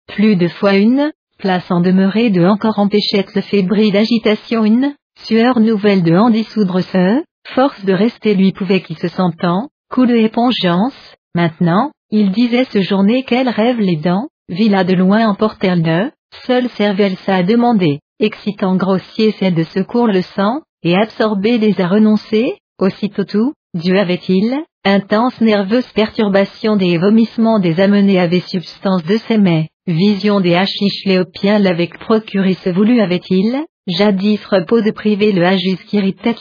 plus 0.07 0.35
de 0.35 0.47
fois 0.47 0.75
une, 0.75 1.11
place 1.39 1.71
en 1.71 1.79
demeurée 1.79 2.29
de 2.29 2.45
encore 2.45 2.77
empêchette 2.77 3.33
le 3.33 3.41
fébrile 3.41 3.97
agitation 3.97 4.65
une, 4.65 4.93
sueur 5.23 5.59
nouvelle 5.59 6.03
de 6.03 6.13
en 6.13 6.29
dissoudre 6.29 6.81
ce, 6.81 7.23
force 7.55 7.83
de 7.85 7.93
rester 7.93 8.35
lui 8.35 8.51
pouvait 8.51 8.81
qui 8.81 8.95
se 8.95 9.07
sentant, 9.07 9.69
coup 9.89 10.05
de 10.05 10.15
épongeance, 10.15 11.15
maintenant, 11.33 11.91
il 12.11 12.31
disait 12.31 12.65
ce 12.65 12.81
journée 12.81 13.23
qu'elle 13.23 13.49
rêve 13.49 13.79
les 13.79 13.95
dents, 13.95 14.27
villa 14.49 14.83
de 14.83 14.93
loin 14.93 15.27
emportèrent 15.27 15.81
de, 15.81 16.11
seule 16.45 16.69
cervelle 16.69 17.15
ça 17.25 17.37
a 17.37 17.43
demandé, 17.43 17.99
excitant 18.19 18.75
grossier 18.75 19.33
c'est 19.39 19.51
de 19.51 19.63
secours 19.63 20.07
le 20.07 20.21
sang, 20.21 20.61
et 20.83 20.95
absorber 20.95 21.57
les 21.57 21.79
a 21.81 21.87
renoncés, 21.87 22.57
aussitôt 22.79 23.23
tout, 23.23 23.53
Dieu 23.73 23.97
avait-il, 23.97 24.57
intense 24.83 25.39
nerveuse 25.41 25.87
perturbation 25.93 26.75
des 26.75 26.97
vomissements 26.97 27.59
des 27.59 27.79
amenés 27.79 28.19
avait 28.19 28.39
substance 28.41 29.03
de 29.05 29.17
ses 29.17 29.37
mets, 29.37 29.69
vision 29.89 30.39
des 30.39 30.55
hachiches 30.55 31.05
léopiens 31.05 31.59
l'avec 31.59 31.97
procuré 31.99 32.53
ce 32.53 32.69
voulu 32.69 33.01
avait-il, 33.01 33.65
jadis 33.87 34.39
repos 34.45 34.81
de 34.81 34.91
privé 34.91 35.31
le 35.31 35.45
hajus 35.45 35.77
qui 35.87 35.97
irritait 35.97 36.35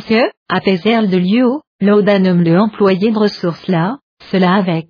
ce, 0.00 0.30
apaiser 0.48 0.94
de 1.08 1.16
lieu, 1.16 1.46
l'audanum 1.80 2.42
le 2.42 2.58
employé 2.58 3.10
de 3.10 3.18
ressources 3.18 3.66
là, 3.68 3.98
cela 4.30 4.54
avec, 4.54 4.88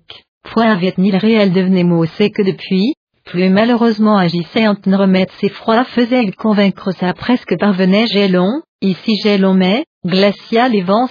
point 0.53 0.71
avait-il 0.71 1.15
réel 1.15 1.53
devenait 1.53 1.85
mot 1.85 2.05
c'est 2.05 2.29
que 2.29 2.41
depuis, 2.41 2.93
plus 3.23 3.49
malheureusement 3.49 4.17
agissait 4.17 4.67
en 4.67 4.75
remettre 4.97 5.33
ses 5.35 5.49
froids 5.49 5.85
faisait 5.85 6.31
convaincre 6.31 6.91
ça 6.91 7.13
presque 7.13 7.57
parvenait 7.57 8.07
gélon, 8.07 8.61
ici 8.81 9.15
gélon 9.23 9.53
mais, 9.53 9.85
glacial 10.05 10.75
et 10.75 10.81
vent 10.81 11.07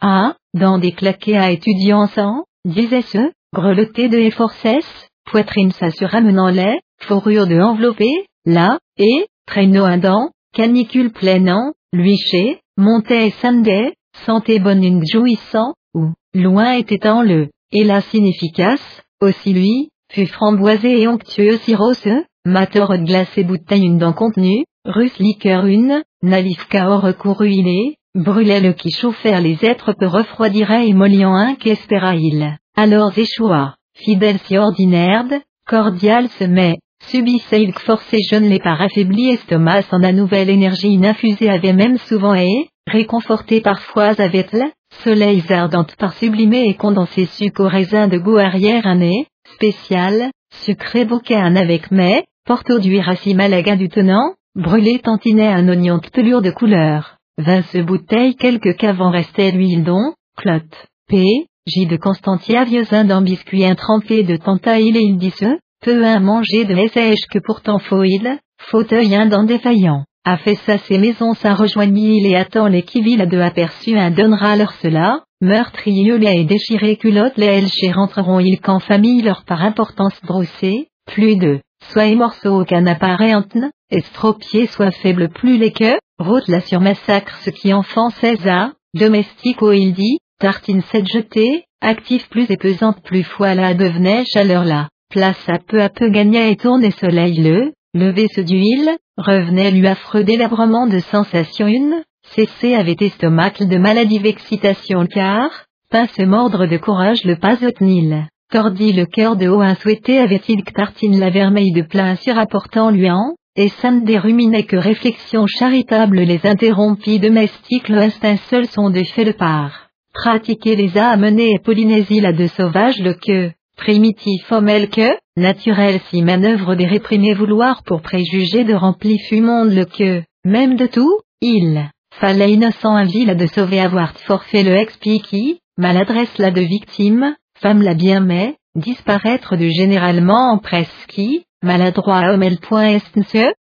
ah, 0.00 0.34
dans 0.54 0.78
des 0.78 0.92
claquets 0.92 1.36
à 1.36 1.50
étudiants 1.50 2.06
sans, 2.08 2.44
disait-ce, 2.64 3.30
greloté 3.54 4.08
de 4.08 4.18
efforcesse, 4.18 5.08
poitrine 5.30 5.70
ça 5.70 5.90
se 5.90 6.04
ramenant 6.04 6.48
lait, 6.48 6.80
fourrure 7.02 7.46
de 7.46 7.58
enveloppé, 7.60 8.10
là, 8.44 8.78
et, 8.98 9.26
traîneau 9.46 9.84
indent, 9.84 10.30
canicule 10.52 11.12
pleinant, 11.12 11.72
luiché, 11.92 12.60
montait 12.76 13.28
et 13.28 13.30
samedait, 13.30 13.94
santé 14.26 14.58
bonne 14.58 14.82
une 14.82 15.04
jouissant, 15.06 15.74
ou, 15.94 16.08
loin 16.34 16.72
était 16.72 17.08
en 17.08 17.22
le, 17.22 17.48
hélas 17.72 18.12
inefficace, 18.12 19.02
aussi 19.20 19.52
lui, 19.52 19.90
fut 20.12 20.26
framboisé 20.26 21.00
et 21.00 21.08
onctueux 21.08 21.58
cirrhose, 21.58 22.08
mateur 22.44 22.90
de 22.90 23.04
glace 23.04 23.36
et 23.36 23.44
bouteille 23.44 23.84
une 23.84 23.98
dent 23.98 24.12
contenue, 24.12 24.64
russe 24.84 25.18
liqueur 25.18 25.66
une, 25.66 26.02
nalifka 26.22 26.90
au 26.90 26.98
recouru 26.98 27.50
il 27.50 27.94
brûlait 28.16 28.60
le 28.60 28.72
qui 28.72 28.90
chauffèrent 28.90 29.40
les 29.40 29.64
êtres 29.64 29.92
peu 29.92 30.06
refroidirait 30.06 30.88
et 30.88 30.94
moliant 30.94 31.34
un 31.34 31.54
qu'espéra 31.54 32.16
il, 32.16 32.56
alors 32.76 33.16
échoua, 33.16 33.76
si 34.02 34.58
ordinaire, 34.58 35.26
cordial 35.66 36.28
se 36.28 36.44
met, 36.44 36.78
subissait 37.04 37.62
il 37.62 37.72
forcé 37.72 38.18
jeune 38.30 38.48
les 38.48 38.58
par 38.58 38.80
affaibli 38.80 39.30
estomac 39.30 39.82
sans 39.82 39.98
la 39.98 40.12
nouvelle 40.12 40.50
énergie 40.50 40.88
ininfusée 40.88 41.48
avait 41.48 41.72
même 41.72 41.98
souvent 41.98 42.34
et, 42.34 42.68
réconforté 42.86 43.60
parfois 43.60 44.14
avec 44.18 44.52
le, 44.52 44.64
soleil 45.04 45.42
ardente 45.48 45.94
par 45.96 46.14
sublimé 46.14 46.68
et 46.68 46.74
condensé 46.74 47.26
sucre 47.26 47.64
au 47.64 47.68
raisin 47.68 48.08
de 48.08 48.18
goût 48.18 48.38
arrière-année, 48.38 49.26
spécial, 49.54 50.30
sucré 50.64 51.04
bouquin 51.04 51.54
avec 51.56 51.90
mais, 51.90 52.24
porto 52.44 52.78
d'huile 52.78 53.02
racine 53.02 53.36
malaga 53.36 53.76
du 53.76 53.88
tenant, 53.88 54.34
brûlé 54.54 54.98
tantinet 54.98 55.46
un 55.46 55.68
oignon 55.68 55.98
de 55.98 56.08
pelure 56.08 56.42
de 56.42 56.50
couleur, 56.50 57.16
vingt 57.38 57.76
bouteilles 57.82 58.34
quelques 58.34 58.76
qu'avant 58.76 59.10
restait 59.10 59.52
l'huile 59.52 59.84
don, 59.84 60.14
clotte, 60.36 60.86
p, 61.08 61.46
de 61.86 61.96
Constantia 61.96 62.64
vieuxin 62.64 63.04
d'un 63.04 63.22
biscuit 63.22 63.64
intrempé 63.64 64.22
de 64.22 64.36
tantaïl 64.36 64.96
et 64.96 65.00
il 65.00 65.18
dit 65.18 65.30
ce, 65.30 65.58
peu 65.82 66.04
un 66.04 66.20
manger 66.20 66.64
de 66.64 66.88
sèche 66.88 67.26
que 67.30 67.38
pourtant 67.38 67.78
foil, 67.78 68.38
fauteuil 68.58 69.14
un 69.14 69.44
défaillant, 69.44 70.04
a 70.24 70.36
fait 70.36 70.56
ça 70.66 70.78
ses 70.78 70.98
maisons 70.98 71.34
ça 71.34 71.54
rejoignit 71.54 72.18
il 72.18 72.26
et 72.26 72.36
attend 72.36 72.66
les 72.66 72.82
qui 72.82 73.00
vit 73.00 73.16
de 73.16 73.38
aperçu 73.38 73.96
un 73.96 74.10
donnera 74.10 74.56
leur 74.56 74.72
cela, 74.82 75.20
meurtrieux 75.40 76.16
les 76.16 76.40
et 76.40 76.44
déchiré 76.44 76.96
culotte 76.96 77.36
les 77.36 77.46
elchés 77.46 77.92
rentreront 77.92 78.40
ils 78.40 78.60
qu'en 78.60 78.80
famille 78.80 79.22
leur 79.22 79.44
par 79.44 79.62
importance 79.62 80.20
brossée, 80.24 80.88
plus 81.06 81.36
de, 81.36 81.60
soit 81.92 82.14
morceaux 82.14 82.60
aucun 82.60 82.86
apparentne, 82.86 83.70
estropié 83.90 84.66
soit 84.66 84.90
faible 84.90 85.28
plus 85.28 85.56
les 85.56 85.72
que, 85.72 85.98
route 86.18 86.48
la 86.48 86.60
sur 86.60 86.80
massacre 86.80 87.36
ce 87.44 87.50
qui 87.50 87.72
enfant 87.72 88.10
César, 88.10 88.72
domestique 88.94 89.62
où 89.62 89.72
il 89.72 89.94
dit, 89.94 90.18
tartine 90.40 90.82
cette 90.90 91.06
jetée, 91.06 91.64
actif 91.82 92.28
plus 92.30 92.50
et 92.50 92.56
pesante 92.56 93.02
plus 93.04 93.22
fois 93.22 93.54
la 93.54 93.74
devenait 93.74 94.24
chaleur 94.24 94.64
là, 94.64 94.88
place 95.10 95.48
à 95.48 95.58
peu 95.58 95.82
à 95.82 95.90
peu 95.90 96.08
gagnait 96.08 96.50
et 96.50 96.56
tournait 96.56 96.90
soleil 96.90 97.34
le, 97.34 97.72
levé 97.92 98.26
ce 98.34 98.40
d'huile, 98.40 98.96
revenait 99.18 99.70
lui 99.70 99.86
affreux 99.86 100.24
délabrement 100.24 100.86
de 100.86 100.98
sensation 100.98 101.66
une, 101.66 102.02
cessé 102.34 102.74
avait 102.74 102.96
estomac 102.98 103.52
de 103.60 103.76
maladie 103.76 104.18
vexcitation 104.18 105.06
car, 105.06 105.50
pince 105.90 106.18
mordre 106.20 106.66
de 106.66 106.78
courage 106.78 107.22
le 107.24 107.36
pas 107.36 107.56
nil. 107.80 108.26
Tordit 108.50 108.92
le 108.92 109.04
cœur 109.04 109.36
de 109.36 109.46
haut 109.46 109.60
insouhaité 109.60 110.18
avait-il 110.18 110.64
que 110.64 110.72
tartine 110.72 111.20
la 111.20 111.30
vermeille 111.30 111.72
de 111.72 111.82
plein 111.82 112.16
surapportant 112.16 112.90
lui 112.90 113.10
en, 113.10 113.34
et 113.56 113.68
ça 113.68 113.90
ne 113.90 114.06
déruminait 114.06 114.62
que 114.62 114.76
réflexion 114.76 115.46
charitable 115.46 116.20
les 116.20 116.40
interrompit 116.44 117.18
domestiques 117.18 117.88
le 117.88 117.98
instinct 117.98 118.38
seul 118.48 118.66
sont 118.66 118.90
des 118.90 119.04
faits 119.04 119.26
de 119.26 119.32
part. 119.32 119.89
Pratiquer 120.12 120.76
les 120.76 120.98
a 120.98 121.10
amenés 121.10 121.52
et 121.52 121.58
Polynésie 121.58 122.20
la 122.20 122.32
de 122.32 122.46
sauvage 122.48 122.98
le 123.00 123.14
que, 123.14 123.52
primitif 123.76 124.50
homme 124.50 124.88
que, 124.88 125.16
naturel 125.36 126.00
si 126.10 126.22
manœuvre 126.22 126.74
des 126.74 126.86
réprimés 126.86 127.34
vouloir 127.34 127.82
pour 127.84 128.02
préjuger 128.02 128.64
de 128.64 128.74
rempli 128.74 129.18
fumonde 129.28 129.72
le 129.72 129.84
que, 129.84 130.22
même 130.44 130.76
de 130.76 130.86
tout, 130.86 131.20
il, 131.40 131.88
fallait 132.12 132.52
innocent 132.52 132.94
un 132.94 133.04
vil 133.04 133.36
de 133.36 133.46
sauver 133.46 133.80
avoir 133.80 134.12
forfait 134.18 134.62
le 134.62 134.74
expliqui, 134.76 135.60
maladresse 135.78 136.36
la 136.38 136.50
de 136.50 136.60
victime, 136.60 137.36
femme 137.60 137.82
la 137.82 137.94
bien 137.94 138.20
mais, 138.20 138.56
disparaître 138.74 139.56
de 139.56 139.68
généralement 139.68 140.52
en 140.52 140.58
presqui, 140.58 141.44
maladroit 141.62 142.32
homme 142.32 142.42
elle 142.42 142.58
point 142.58 142.88
est 142.88 143.16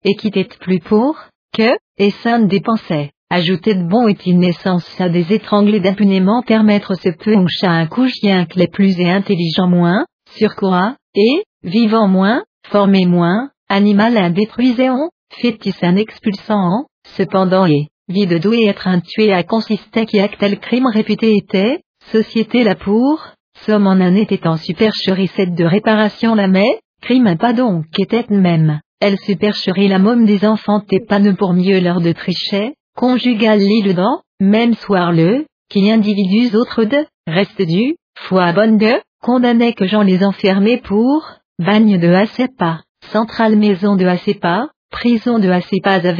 et 0.03 0.15
quittait 0.15 0.47
plus 0.59 0.79
pour, 0.79 1.15
que, 1.53 1.77
et 1.97 2.11
sainte 2.11 2.47
dépensait. 2.47 3.11
Ajouter 3.33 3.75
de 3.75 3.83
bon 3.83 4.09
est 4.09 4.25
une 4.25 4.39
naissance 4.39 4.99
à 4.99 5.07
des 5.07 5.31
étranglés 5.31 5.79
d'impunément 5.79 6.41
permettre 6.41 6.95
ce 6.95 7.07
peu 7.07 7.33
un 7.33 7.45
chat 7.47 7.71
un 7.71 7.87
coup 7.87 8.05
chien 8.09 8.45
que 8.45 8.59
les 8.59 8.67
plus 8.67 8.99
et 8.99 9.09
intelligents 9.09 9.69
moins, 9.69 10.03
sur 10.31 10.53
quoi, 10.57 10.97
et, 11.15 11.43
vivant 11.63 12.09
moins, 12.09 12.43
formé 12.67 13.05
moins, 13.05 13.49
animal 13.69 14.17
un 14.17 14.31
détruisant, 14.31 15.07
fétis 15.31 15.73
un 15.81 15.95
expulsant, 15.95 16.87
cependant 17.15 17.65
et, 17.65 17.87
vie 18.09 18.27
de 18.27 18.37
doué 18.37 18.65
être 18.65 18.89
un 18.89 18.99
tué 18.99 19.31
à 19.31 19.43
consister 19.43 20.05
qui 20.05 20.19
acte 20.19 20.37
tel 20.37 20.59
crime 20.59 20.87
réputé 20.87 21.37
était, 21.37 21.79
société 22.11 22.65
la 22.65 22.75
pour, 22.75 23.29
somme 23.65 23.87
en 23.87 23.91
un 23.91 24.15
était 24.15 24.45
en 24.45 24.57
supercherie 24.57 25.31
cette 25.37 25.55
de 25.55 25.63
réparation 25.63 26.35
la 26.35 26.49
mais, 26.49 26.81
crime 27.01 27.37
pas 27.37 27.53
donc 27.53 27.85
était 27.97 28.25
même, 28.29 28.81
elle 28.99 29.17
supercherie 29.19 29.87
la 29.87 29.99
môme 29.99 30.25
des 30.25 30.45
enfants 30.45 30.81
t'es 30.81 30.99
pas 30.99 31.19
ne 31.19 31.31
pour 31.31 31.53
mieux 31.53 31.79
leur 31.79 32.01
de 32.01 32.11
tricher, 32.11 32.73
conjugal 33.01 33.57
lit 33.57 33.81
dedans, 33.81 34.21
même 34.39 34.75
soir 34.75 35.11
le, 35.11 35.45
qui 35.71 35.89
individus 35.89 36.55
autres 36.55 36.83
de, 36.83 37.03
reste 37.25 37.63
du, 37.63 37.95
foi 38.15 38.53
bonne 38.53 38.77
de, 38.77 38.93
condamnait 39.23 39.73
que 39.73 39.87
j'en 39.87 40.03
les 40.03 40.23
enfermais 40.23 40.77
pour, 40.77 41.27
bagne 41.57 41.97
de 41.97 42.09
Acepa, 42.13 42.81
centrale 43.11 43.55
maison 43.55 43.95
de 43.95 44.05
Acepa, 44.05 44.67
prison 44.91 45.39
de 45.39 45.49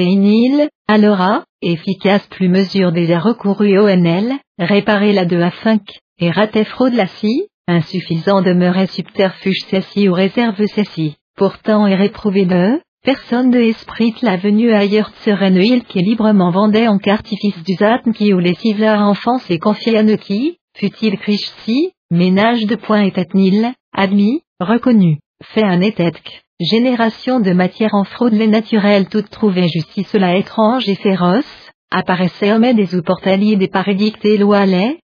une 0.02 0.26
île, 0.26 0.70
alors 0.88 1.44
efficace 1.62 2.26
plus 2.32 2.50
mesure 2.50 2.92
a 2.92 3.20
recouru 3.20 3.78
ONL, 3.78 4.34
réparer 4.58 5.14
la 5.14 5.26
de 5.26 5.40
Afinc, 5.40 5.84
et 6.18 6.32
raté 6.32 6.64
fraude 6.64 6.96
la 6.96 7.06
scie, 7.06 7.46
insuffisant 7.68 8.42
demeurait 8.42 8.88
subterfuge 8.88 9.66
ceci 9.70 10.10
ou 10.10 10.14
réserve 10.14 10.66
ceci, 10.76 11.18
pourtant 11.38 11.86
est 11.86 11.94
réprouvé 11.94 12.46
de, 12.46 12.82
Personne 13.04 13.50
de 13.50 13.60
esprit 13.60 14.14
la 14.22 14.38
venue 14.38 14.72
ailleurs 14.72 15.10
sereine 15.26 15.82
qui 15.82 16.04
librement 16.04 16.52
vendait 16.52 16.88
en 16.88 17.00
qu'artifice 17.00 17.64
du 17.64 17.74
zatn 17.74 18.14
qui 18.14 18.32
ou 18.32 18.38
les 18.38 18.54
sivlards 18.54 19.02
enfance 19.02 19.50
et 19.50 19.58
confié 19.58 19.98
à 19.98 20.18
qui, 20.18 20.60
fut-il 20.78 21.18
si, 21.64 21.94
ménage 22.12 22.68
de 22.68 22.76
point 22.76 23.02
était 23.02 23.26
nil, 23.34 23.74
admis, 23.92 24.44
reconnu, 24.60 25.18
fait 25.42 25.64
un 25.64 25.82
étetque, 25.82 26.44
génération 26.60 27.40
de 27.40 27.54
matière 27.54 27.96
en 27.96 28.04
fraude 28.04 28.34
les 28.34 28.46
naturelles 28.46 29.10
toutes 29.10 29.32
trouvées 29.32 29.68
justice 29.68 30.14
la 30.14 30.38
étrange 30.38 30.88
et 30.88 30.94
féroce, 30.94 31.72
apparaissait 31.90 32.52
homme 32.52 32.72
des 32.74 32.94
ou 32.94 33.02
portaliers 33.02 33.56
des 33.56 33.68
parédictes 33.68 34.24
et 34.26 34.38
lois 34.38 34.68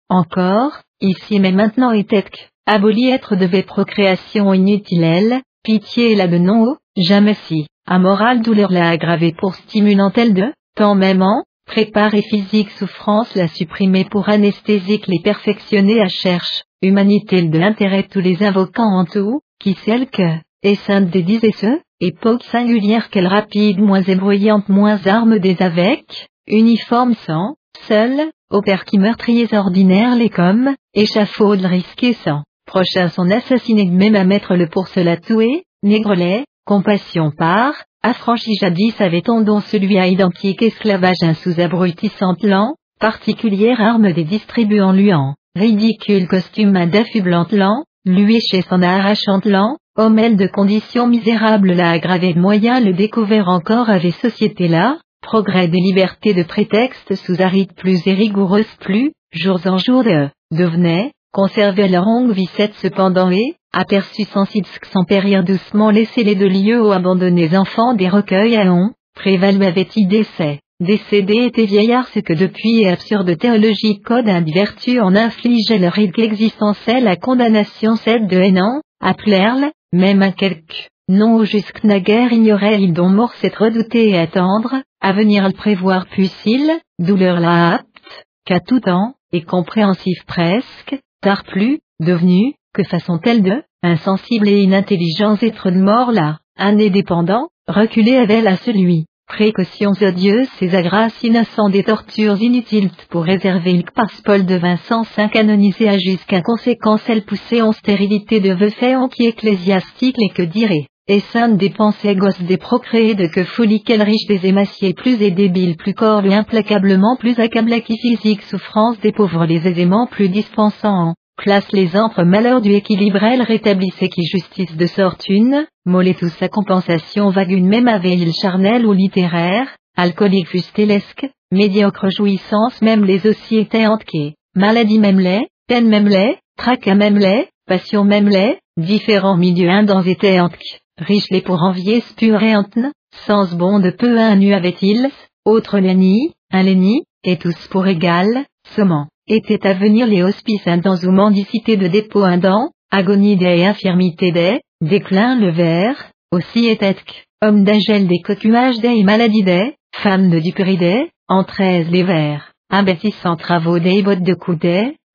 encore, 0.08 0.80
ici 1.02 1.42
mais 1.42 1.52
maintenant 1.52 1.92
étetque, 1.92 2.52
aboli 2.66 3.10
être 3.10 3.36
devait 3.36 3.64
procréation 3.64 4.54
inutile 4.54 5.42
pitié 5.64 6.16
la 6.16 6.28
de 6.28 6.38
non 6.38 6.78
jamais 6.96 7.36
si 7.48 7.68
morale 8.00 8.42
douleur 8.42 8.72
l'a 8.72 8.90
aggravé 8.90 9.34
pour 9.38 9.56
stimulant-elle 9.56 10.34
de, 10.34 10.54
tant 10.76 10.96
même 10.96 11.22
en, 11.22 11.44
préparer 11.66 12.22
physique 12.22 12.70
souffrance 12.72 13.34
la 13.36 13.48
supprimer 13.48 14.06
pour 14.06 14.30
anesthésique 14.30 15.08
les 15.08 15.22
perfectionner 15.24 16.02
à 16.02 16.08
cherche, 16.08 16.64
humanité 16.82 17.42
de 17.42 17.58
l'intérêt 17.58 18.04
tous 18.04 18.20
les 18.20 18.44
invoquants 18.44 19.00
en 19.00 19.06
tout, 19.06 19.42
qui 19.60 19.74
celle 19.86 20.10
que, 20.10 20.38
et 20.64 20.76
sainte 20.76 21.10
des 21.10 21.24
disait 21.24 21.52
ce, 21.52 21.80
époque 22.00 22.44
singulière 22.44 23.10
qu'elle 23.10 23.28
rapide 23.28 23.80
moins 23.80 24.02
ébrouillante 24.02 24.70
moins 24.70 25.00
arme 25.06 25.40
des 25.40 25.58
avec, 25.60 26.28
uniforme 26.48 27.14
sans, 27.26 27.56
seul, 27.88 28.32
au 28.50 28.62
père 28.62 28.86
qui 28.86 29.00
meurtriers 29.00 29.54
ordinaires 29.54 30.16
les 30.16 30.30
comme, 30.30 30.76
échafaud 30.94 31.52
risqué 31.52 32.14
sans, 32.14 32.44
prochain 32.66 33.08
son 33.10 33.30
assassiné 33.30 33.86
même 33.86 34.16
à 34.16 34.24
mettre 34.24 34.56
le 34.56 34.68
pour 34.68 34.88
cela 34.88 35.18
tuer, 35.18 35.64
négrelet, 35.84 36.44
compassion 36.72 37.32
par, 37.38 37.74
affranchi 38.02 38.54
jadis 38.62 38.96
avait-on 39.02 39.42
don 39.42 39.60
celui 39.60 40.00
à 40.00 40.08
identique 40.08 40.62
esclavage 40.62 41.22
un 41.22 41.34
sous-abrutissant 41.34 42.34
plan, 42.36 42.76
particulière 42.98 43.82
arme 43.82 44.14
des 44.14 44.24
distribuants 44.24 44.94
luant, 44.94 45.36
ridicule 45.54 46.30
costume 46.30 46.78
à 46.78 46.86
d'affublant 46.86 47.46
lent, 47.52 47.84
lui 48.06 48.40
chez 48.40 48.62
son 48.62 48.82
arrachant 48.82 49.42
lent, 49.44 49.76
homme 49.98 50.38
de 50.38 50.48
conditions 50.48 51.08
misérables 51.08 51.74
l'a 51.74 51.92
aggravé 51.92 52.34
de 52.36 52.40
moyens 52.40 52.82
le 52.82 52.94
découvert 52.94 53.50
encore 53.50 53.90
avait 53.90 54.12
société 54.12 54.70
là, 54.70 54.98
progrès 55.22 55.68
des 55.68 55.82
libertés 55.82 56.34
de 56.34 56.44
prétexte 56.44 57.16
sous 57.16 57.42
aride 57.42 57.74
plus 57.76 58.00
et 58.08 58.14
rigoureuse 58.14 58.74
plus, 58.80 59.12
jours 59.34 59.60
en 59.66 59.78
jours 59.78 60.06
de, 60.06 60.30
devenait, 60.52 61.12
conservait 61.34 61.90
leur 61.90 62.06
longue 62.06 62.32
vicette 62.32 62.76
cependant 62.76 63.30
et, 63.30 63.56
aperçu 63.74 64.24
sans 64.24 64.46
sans 64.92 65.04
périr 65.04 65.44
doucement 65.44 65.92
laisser 65.92 66.24
les 66.24 66.36
deux 66.36 66.50
lieux 66.50 66.82
aux 66.82 66.92
abandonnés 66.92 67.56
enfants 67.56 67.94
des 67.94 68.10
recueils 68.10 68.58
à 68.58 68.72
on, 68.72 68.92
prévalu 69.16 69.64
avait-il 69.64 70.08
décès, 70.08 70.60
décédé 70.80 71.46
était 71.46 71.66
vieillard 71.66 72.08
ce 72.10 72.20
que 72.20 72.34
depuis 72.34 72.82
et 72.82 72.90
absurde 72.90 73.38
théologie 73.38 74.00
code 74.00 74.28
vertu 74.54 75.00
en 75.00 75.16
infligeait 75.16 75.78
leur 75.78 75.98
existentielle 75.98 77.04
la 77.04 77.16
condamnation 77.16 77.96
celle 77.96 78.28
de 78.28 78.38
hainant, 78.38 78.82
appelèrent 79.00 79.72
même 79.94 80.22
à 80.22 80.32
quelque, 80.32 80.88
non 81.10 81.44
jusque 81.44 81.84
naguère 81.84 82.32
ignorait-il 82.32 82.94
dont 82.94 83.10
mort 83.10 83.34
s'être 83.34 83.66
redouté 83.66 84.10
et 84.10 84.18
attendre, 84.18 84.76
à 85.02 85.14
venir 85.14 85.48
le 85.48 85.54
prévoir 85.54 86.06
puisse-il, 86.08 86.72
douleur 87.00 87.40
la 87.40 87.74
apte, 87.76 88.26
qu'à 88.46 88.60
tout 88.60 88.80
temps, 88.80 89.14
et 89.34 89.44
compréhensif 89.44 90.26
presque, 90.26 90.98
tard 91.22 91.44
plus, 91.44 91.80
devenu, 92.00 92.54
que 92.74 92.84
façon-elle 92.84 93.44
de, 93.44 93.64
insensible 93.84 94.48
et 94.48 94.64
inintelligence 94.64 95.44
être 95.44 95.72
de 95.72 95.82
mort 95.82 96.12
là, 96.12 96.40
un 96.58 96.80
indépendant, 96.80 97.50
reculé 97.68 98.16
avait 98.16 98.46
à 98.48 98.56
celui, 98.56 99.06
précautions 99.28 99.94
odieuses 100.02 100.48
ces 100.58 100.76
agrâces 100.76 101.22
innocentes 101.24 101.72
des 101.72 101.84
tortures 101.84 102.42
inutiles 102.42 102.90
pour 103.10 103.24
réserver 103.24 103.74
le 103.74 103.84
passe-paul 103.84 104.46
de 104.46 104.56
Vincent 104.56 105.04
Saint 105.04 105.30
canonisé 105.30 105.90
à 105.90 105.98
jusqu'à 105.98 106.42
conséquence 106.42 107.02
elle 107.08 107.24
poussait 107.24 107.62
en 107.62 107.72
stérilité 107.72 108.40
de 108.40 108.54
vœux 108.54 108.70
faits 108.70 108.98
en 108.98 109.08
qui 109.08 109.26
ecclésiastique 109.26 110.18
et 110.20 110.30
que 110.30 110.44
dirait, 110.44 110.88
et 111.08 111.20
sainte 111.20 111.58
des 111.58 111.72
pensées 111.72 112.16
gosses 112.16 112.42
des 112.42 112.58
procréés 112.58 113.16
de 113.16 113.28
que 113.28 113.44
folie 113.44 113.84
quelle 113.84 114.04
riche 114.04 114.28
des 114.28 114.46
émaciés 114.46 114.94
plus 114.94 115.22
et 115.22 115.32
débiles 115.32 115.78
plus 115.78 115.94
corps 115.94 116.24
implacablement 116.24 117.18
plus 117.18 117.38
accablé 117.40 117.82
qui 117.82 117.98
physique 117.98 118.44
souffrance 118.44 119.00
des 119.02 119.12
pauvres 119.12 119.46
les 119.46 119.68
aisément 119.68 120.08
plus 120.08 120.30
dispensant 120.30 121.14
classe 121.42 121.72
les 121.72 121.98
entre 121.98 122.24
malheurs 122.24 122.62
du 122.62 122.72
équilibre 122.72 123.24
elle 123.24 123.42
rétablissait 123.42 124.10
qui 124.10 124.24
justice 124.24 124.78
de 124.78 124.86
sortune, 124.86 125.66
mollet 125.86 126.14
tous 126.14 126.30
sa 126.40 126.50
compensation 126.50 127.32
vague 127.32 127.52
une 127.52 127.68
même 127.68 127.88
aveille 127.88 128.32
charnelle 128.32 128.86
ou 128.86 128.94
littéraire, 128.94 129.76
alcoolique 129.98 130.50
fustélesque, 130.50 131.28
médiocre 131.52 132.10
jouissance 132.16 132.80
même 132.84 133.04
les 133.04 133.26
aussi 133.26 133.58
étaient 133.58 133.88
entqués, 133.88 134.36
maladie 134.56 135.00
même 135.00 135.20
les, 135.20 135.48
peine 135.68 135.88
même 135.88 136.08
les, 136.08 136.38
tracas 136.58 136.94
même 136.94 137.18
les, 137.18 137.48
passion 137.66 138.04
même 138.04 138.30
les, 138.30 138.60
différents 138.78 139.38
milieux 139.38 139.70
indans 139.70 140.04
étaient 140.04 140.40
entques, 140.40 140.80
riches 141.00 141.32
les 141.32 141.42
pour 141.42 141.64
envier 141.64 142.02
spurentne, 142.02 142.92
sens 143.26 143.56
bon 143.56 143.80
de 143.80 143.90
peu 143.90 144.20
un 144.20 144.36
nu 144.36 144.54
avait-ils, 144.54 145.10
autres 145.46 145.80
léni, 145.80 146.34
un 146.52 146.62
léni, 146.62 147.02
et 147.24 147.38
tous 147.38 147.68
pour 147.72 147.88
égal, 147.88 148.46
semant 148.76 149.08
était 149.34 149.66
à 149.66 149.74
venir 149.74 150.08
les 150.08 150.24
hospices 150.24 150.68
indans 150.68 150.98
ou 151.04 151.12
mendicité 151.12 151.78
de 151.78 151.88
dépôt 151.88 152.24
indans, 152.24 152.72
agonie 152.92 153.38
des 153.38 153.64
infirmités 153.64 154.32
des, 154.32 154.60
déclin 154.82 155.40
le 155.40 155.52
verre, 155.52 156.12
aussi 156.32 156.68
était 156.68 156.98
homme 157.42 157.64
d'agel 157.64 158.08
des 158.08 158.20
cotumages 158.20 158.80
des 158.80 159.04
maladies 159.04 159.44
des, 159.44 159.74
femmes 159.96 160.30
de 160.30 160.40
dupéridés, 160.40 161.10
entraise 161.28 161.90
les 161.90 162.04
vers, 162.04 162.52
imbécissant 162.70 163.38
travaux 163.38 163.80
des 163.80 164.02
bottes 164.04 164.24
de 164.24 164.34
coups 164.34 164.66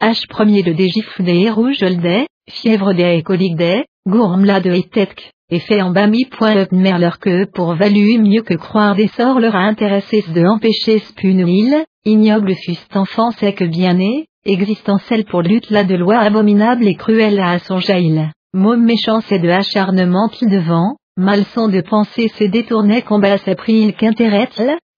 H 0.02 0.28
premier 0.28 0.62
de 0.62 0.72
des 0.72 0.88
gifles 0.88 1.22
des 1.22 1.50
rouges 1.50 1.80
des, 1.80 2.26
fièvre 2.50 2.92
des 2.92 3.22
coliques 3.22 3.56
des, 3.56 3.84
gourmla 4.06 4.60
de 4.60 4.70
etetk, 4.70 5.32
et 5.50 5.60
fait 5.60 5.80
en 5.80 5.92
mer 5.92 6.98
leur 6.98 7.18
que 7.18 7.44
pour 7.44 7.74
valu 7.74 8.18
mieux 8.18 8.42
que 8.42 8.54
croire 8.54 8.96
des 8.96 9.08
sorts 9.08 9.38
leur 9.38 9.54
a 9.54 9.60
intéressé 9.60 10.24
de 10.34 10.44
empêcher 10.44 10.98
spunuil, 10.98 11.84
ignoble 12.04 12.54
fust 12.54 12.96
enfant 12.96 13.30
sec 13.30 13.62
bien 13.62 13.94
né, 13.94 14.26
existentiel 14.44 15.24
pour 15.24 15.42
lutte 15.42 15.70
là 15.70 15.84
de 15.84 15.94
loi 15.94 16.18
abominable 16.18 16.86
et 16.86 16.94
cruelle 16.94 17.40
à 17.40 17.58
son 17.60 17.78
jail, 17.78 18.30
môme 18.54 18.84
méchant 18.84 19.20
c'est 19.20 19.38
de 19.38 19.48
acharnement 19.48 20.28
qui 20.28 20.46
devant, 20.46 20.96
malson 21.16 21.68
de 21.68 21.80
pensée 21.80 22.28
se 22.28 22.44
détournait 22.44 23.02
combat 23.02 23.38
pris 23.56 23.74
il 23.74 23.94
qu'intérêt 23.94 24.48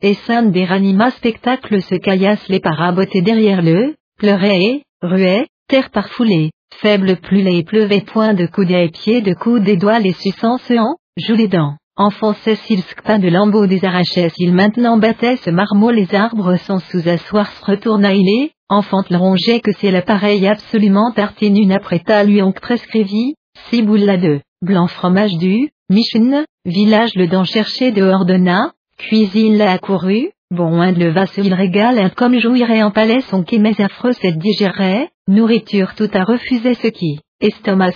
et 0.01 0.15
sainte 0.15 0.53
des 0.53 0.65
ranima 0.65 1.11
spectacle 1.11 1.83
se 1.83 1.97
caillasse 1.97 2.49
les 2.49 2.61
parabotés 2.61 3.21
derrière 3.21 3.63
le, 3.63 3.95
pleurait 4.19 4.63
et, 4.63 4.83
ruait, 5.03 5.47
terre 5.69 5.91
parfoulée, 5.91 6.51
faible 6.75 7.17
plus 7.17 7.43
les 7.43 7.65
pleuvait 7.65 8.03
point 8.03 8.35
de 8.35 8.47
coups 8.47 8.71
et 8.71 8.91
pieds 8.91 9.21
de 9.21 9.35
coups 9.35 9.63
des 9.63 9.77
doigts 9.77 9.99
les 9.99 10.13
suçant 10.13 10.59
en, 10.71 10.97
joue 11.17 11.35
les 11.35 11.49
dents. 11.49 11.75
Enfonçait 11.97 12.55
s'il 12.55 12.83
pas 13.05 13.19
de 13.19 13.29
lambeaux 13.29 13.67
des 13.67 13.85
arrachait 13.85 14.29
s'il 14.29 14.55
maintenant 14.55 14.99
battait 14.99 15.37
ce 15.37 15.51
marmot 15.51 15.91
les 15.91 16.15
arbres 16.15 16.57
sans 16.57 16.79
sous-asseoir 16.79 17.51
se 17.51 17.65
retourna 17.65 18.15
il 18.15 18.29
est, 18.29 18.53
enfante 18.69 19.11
le 19.11 19.17
rongeait 19.17 19.59
que 19.59 19.73
c'est 19.73 19.91
l'appareil 19.91 20.47
absolument 20.47 21.11
tartine 21.11 21.73
après 21.73 21.99
ta 21.99 22.23
lui 22.23 22.41
oncle 22.41 22.61
prescrivit, 22.61 23.35
si 23.69 23.83
boule 23.83 24.05
la 24.05 24.17
deux, 24.17 24.41
blanc 24.63 24.87
fromage 24.87 25.37
du, 25.39 25.71
michne, 25.91 26.45
village 26.65 27.17
le 27.17 27.27
dent 27.27 27.45
cherché 27.45 27.91
de 27.91 28.05
ordonna, 28.05 28.73
cuisine 28.97 29.57
l'a 29.57 29.73
accouru, 29.73 30.31
bon 30.53 30.81
un 30.81 30.93
le 30.93 31.11
vasse 31.11 31.37
il 31.39 31.53
régale 31.53 31.99
un 31.99 32.11
comme 32.11 32.39
jouirait 32.39 32.83
en 32.85 32.93
palais 32.93 33.23
son 33.23 33.45
mais 33.59 33.81
affreux 33.81 34.13
cette 34.13 34.39
digérait, 34.39 35.11
nourriture 35.29 35.95
tout 35.95 36.11
à 36.15 36.25
refuser 36.25 36.75
ce 36.75 36.89
qui, 36.89 37.21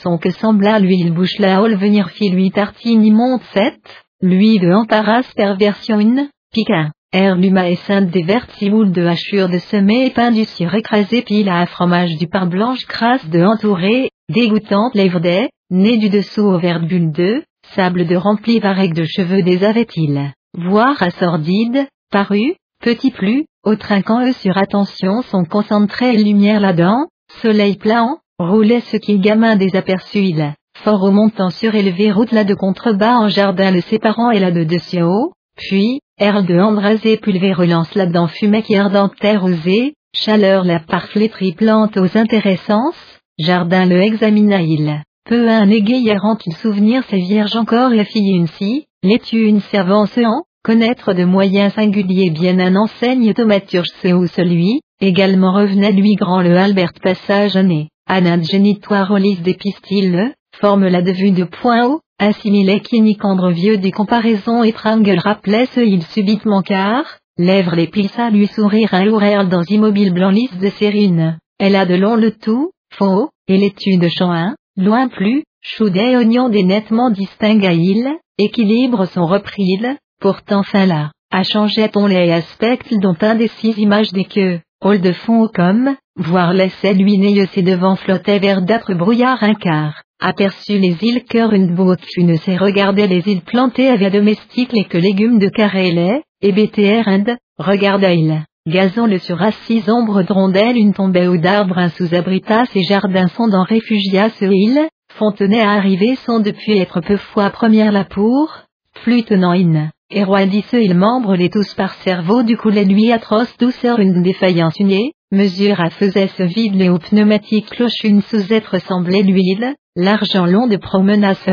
son 0.03 0.19
que 0.19 0.31
sembla 0.31 0.79
lui 0.79 0.99
il 0.99 1.13
bouche 1.13 1.39
la 1.39 1.61
hole 1.61 1.75
venir 1.75 2.11
fit 2.11 2.31
lui 2.31 2.51
tartine 2.51 3.05
immonde 3.05 3.41
sept, 3.55 3.81
lui 4.21 4.59
de 4.59 4.71
emparas 4.71 5.25
perversion 5.35 5.99
une, 5.99 6.29
piquin, 6.53 6.93
air 7.13 7.37
luma 7.37 7.71
et 7.71 7.77
sainte 7.77 8.11
des 8.11 8.23
vertiboules 8.23 8.93
de 8.93 9.05
hachure 9.07 9.49
de 9.49 9.59
semer 9.59 10.07
et 10.07 10.11
pain 10.11 10.31
du 10.31 10.45
sur 10.45 10.75
écrasé 10.75 11.23
pile 11.23 11.49
à 11.49 11.67
fromage 11.67 12.17
du 12.19 12.29
pain 12.29 12.47
blanche 12.47 12.85
crasse 12.87 13.27
de 13.29 13.43
entouré, 13.43 14.11
dégoûtante 14.29 14.95
lèvres 14.95 15.21
des, 15.21 15.49
nez 15.71 15.97
du 15.97 16.11
dessous 16.11 16.43
au 16.43 16.59
vert 16.59 16.81
bulle 16.81 17.13
de, 17.13 17.43
sable 17.75 18.07
de 18.07 18.17
rempli 18.17 18.61
varec 18.61 18.93
de 18.93 19.05
cheveux 19.05 19.43
des 19.43 19.65
avait-il, 19.65 20.33
voire 20.55 21.03
à 21.03 21.11
sordide, 21.11 21.87
paru, 22.11 22.55
petit 22.81 23.11
plus, 23.11 23.47
au 23.65 23.77
trinquant 23.77 24.27
eux 24.27 24.33
sur 24.33 24.57
attention 24.59 25.23
sont 25.23 25.45
concentrés 25.45 26.17
lumière 26.17 26.61
là-dedans, 26.61 27.07
soleil 27.41 27.77
plein, 27.77 28.19
roulait 28.39 28.81
ce 28.81 28.97
qui 28.97 29.19
gamin 29.19 29.57
désaperçu 29.57 30.19
il, 30.19 30.55
fort 30.79 31.03
au 31.03 31.11
montant 31.11 31.51
surélevé 31.51 32.13
route 32.13 32.33
là 32.33 32.45
de 32.45 32.55
contrebas 32.55 33.17
en 33.17 33.29
jardin 33.29 33.71
le 33.71 33.81
séparant 33.81 34.31
et 34.31 34.41
là 34.41 34.51
de 34.51 34.65
dessus 34.65 35.03
haut, 35.03 35.33
puis, 35.57 36.01
air 36.19 36.43
de 36.43 36.59
embrasé 36.59 37.17
pulvérulence 37.17 37.95
là-dedans 37.95 38.27
fumait 38.27 38.63
qui 38.63 38.77
ardente 38.77 39.17
terre 39.17 39.45
osée, 39.45 39.95
chaleur 40.15 40.65
la 40.65 40.81
parflée 40.81 41.29
triplante 41.29 41.97
aux 41.97 42.17
intéressances, 42.17 43.21
jardin 43.39 43.87
le 43.87 44.01
examina 44.01 44.61
il, 44.61 45.03
peu 45.25 45.49
un 45.49 45.71
égayerant 45.71 46.39
il 46.47 46.55
souvenir 46.55 47.05
ses 47.05 47.19
vierges 47.19 47.57
encore 47.57 47.91
la 47.91 48.05
fille 48.05 48.35
une 48.35 48.47
si, 48.47 48.87
l'étu 49.03 49.45
une 49.45 49.61
servance 49.61 50.17
en, 50.19 50.43
connaître 50.63 51.13
de 51.13 51.25
moyens 51.25 51.75
singuliers 51.75 52.31
bien 52.31 52.59
un 52.61 52.77
enseigne 52.77 53.35
thaumaturge 53.35 53.89
ce 54.01 54.09
ou 54.09 54.27
celui, 54.27 54.81
également 55.01 55.53
revenait 55.53 55.93
lui 55.93 56.15
grand 56.15 56.41
le 56.41 56.57
Albert 56.57 56.93
passage 57.03 57.57
année. 57.57 57.89
Anade 58.07 58.45
génitoire 58.45 59.19
lys 59.19 59.41
des 59.43 59.55
pistils, 59.55 60.33
forme 60.61 60.87
la 60.87 61.03
de 61.03 61.13
vue 61.13 61.33
de 61.33 61.45
point 61.45 61.87
haut, 61.87 62.01
assimilait 62.19 62.81
qui 62.81 63.01
nicandre 63.01 63.51
vieux 63.51 63.79
des 63.79 63.91
comparaisons 63.91 64.63
étranges 64.63 65.19
rappelait 65.19 65.67
ce 65.67 65.81
il 65.81 66.03
subitement 66.05 66.63
car, 66.63 67.05
lèvres 67.39 67.75
les 67.75 67.89
plissa 67.89 68.31
lui 68.31 68.47
sourire 68.47 68.95
un 68.95 69.09
horaire 69.09 69.49
dans 69.49 69.63
immobile 69.65 70.13
blanc 70.13 70.31
lisse 70.31 70.57
de 70.59 70.69
sérine, 70.69 71.39
elle 71.59 71.75
a 71.75 71.87
de 71.87 71.95
long 71.95 72.17
le 72.17 72.33
tout, 72.33 72.71
faux, 72.95 73.31
et 73.49 73.57
l'étude 73.57 74.01
de 74.01 74.09
champ 74.09 74.55
loin 74.77 75.09
plus, 75.09 75.43
chou 75.61 75.91
des 75.91 76.17
oignons 76.17 76.49
des 76.49 76.63
nettement 76.63 77.11
distingue 77.11 77.67
à 77.67 77.73
il, 77.73 78.09
équilibre 78.39 79.07
son 79.07 79.27
repris 79.27 79.79
pourtant 80.23 80.63
là, 80.73 81.11
a 81.33 81.43
changé 81.43 81.89
ton 81.89 82.07
lait 82.07 82.33
aspect 82.33 82.79
dont 82.93 83.17
un 83.21 83.35
des 83.35 83.49
six 83.49 83.77
images 83.77 84.13
des 84.13 84.25
queues, 84.25 84.61
hall 84.81 85.01
de 85.01 85.13
fond 85.13 85.49
comme, 85.53 85.97
voir 86.17 86.53
laissait 86.53 86.95
lui 86.95 87.19
ses 87.53 87.63
devant 87.63 87.97
flottait 87.97 88.39
verdâtre 88.39 88.95
brouillard 88.95 89.43
un 89.43 89.55
quart, 89.55 90.01
aperçut 90.21 90.79
les 90.79 90.97
îles 91.03 91.25
cœur 91.25 91.53
une 91.53 91.75
botte 91.75 92.07
ne 92.19 92.37
sait 92.37 92.57
regarder 92.57 93.09
les 93.09 93.29
îles 93.29 93.43
plantées 93.43 93.89
avec 93.89 94.13
domestiques 94.13 94.73
les 94.73 94.85
que 94.85 94.99
légumes 94.99 95.41
de 95.41 95.49
carré 95.49 95.91
lait, 95.91 96.23
et 96.41 96.53
BTR 96.53 97.09
Inde, 97.09 97.37
regarda 97.59 98.13
il. 98.13 98.45
Gazon 98.69 99.07
le 99.07 99.19
sur 99.19 99.43
assise 99.43 99.91
ombre 99.91 100.23
de 100.23 100.33
rondelle 100.33 100.77
une 100.77 100.95
tombée 100.95 101.27
ou 101.27 101.37
d'arbre 101.37 101.79
un 101.79 101.89
sous-abrita 101.89 102.65
ses 102.67 102.85
jardins 102.85 103.27
sont 103.27 103.49
dans 103.49 103.65
réfugia 103.65 104.31
ce 104.31 104.45
île, 104.45 104.87
Fontenay 105.19 105.61
à 105.61 105.73
arriver 105.73 106.15
sont 106.15 106.39
depuis 106.39 106.79
être 106.79 107.01
peu 107.01 107.17
fois 107.17 107.51
première 107.51 107.91
la 107.91 108.05
pour, 108.05 108.63
plus 109.03 109.25
tenant 109.25 109.53
in, 109.53 109.91
et 110.15 110.25
roi 110.25 110.47
ce 110.71 110.77
il 110.77 110.95
membre 110.95 111.35
les 111.35 111.49
tous 111.49 111.75
par 111.75 111.95
cerveau 111.95 112.43
du 112.43 112.57
coulet 112.57 112.85
lui 112.85 113.11
atroce 113.13 113.57
douceur 113.59 113.99
une 113.99 114.23
défaillance 114.23 114.79
unée, 114.79 115.13
mesure 115.31 115.81
à 115.81 115.89
faisait 115.89 116.29
ce 116.29 116.43
vide 116.43 116.75
les 116.75 116.91
pneumatiques 116.91 117.71
cloche 117.71 118.05
une 118.05 118.21
sous-être 118.21 118.79
semblait 118.81 119.23
l'huile, 119.23 119.75
l'argent 119.97 120.45
long 120.45 120.67
de 120.67 120.77
promenace, 120.77 121.49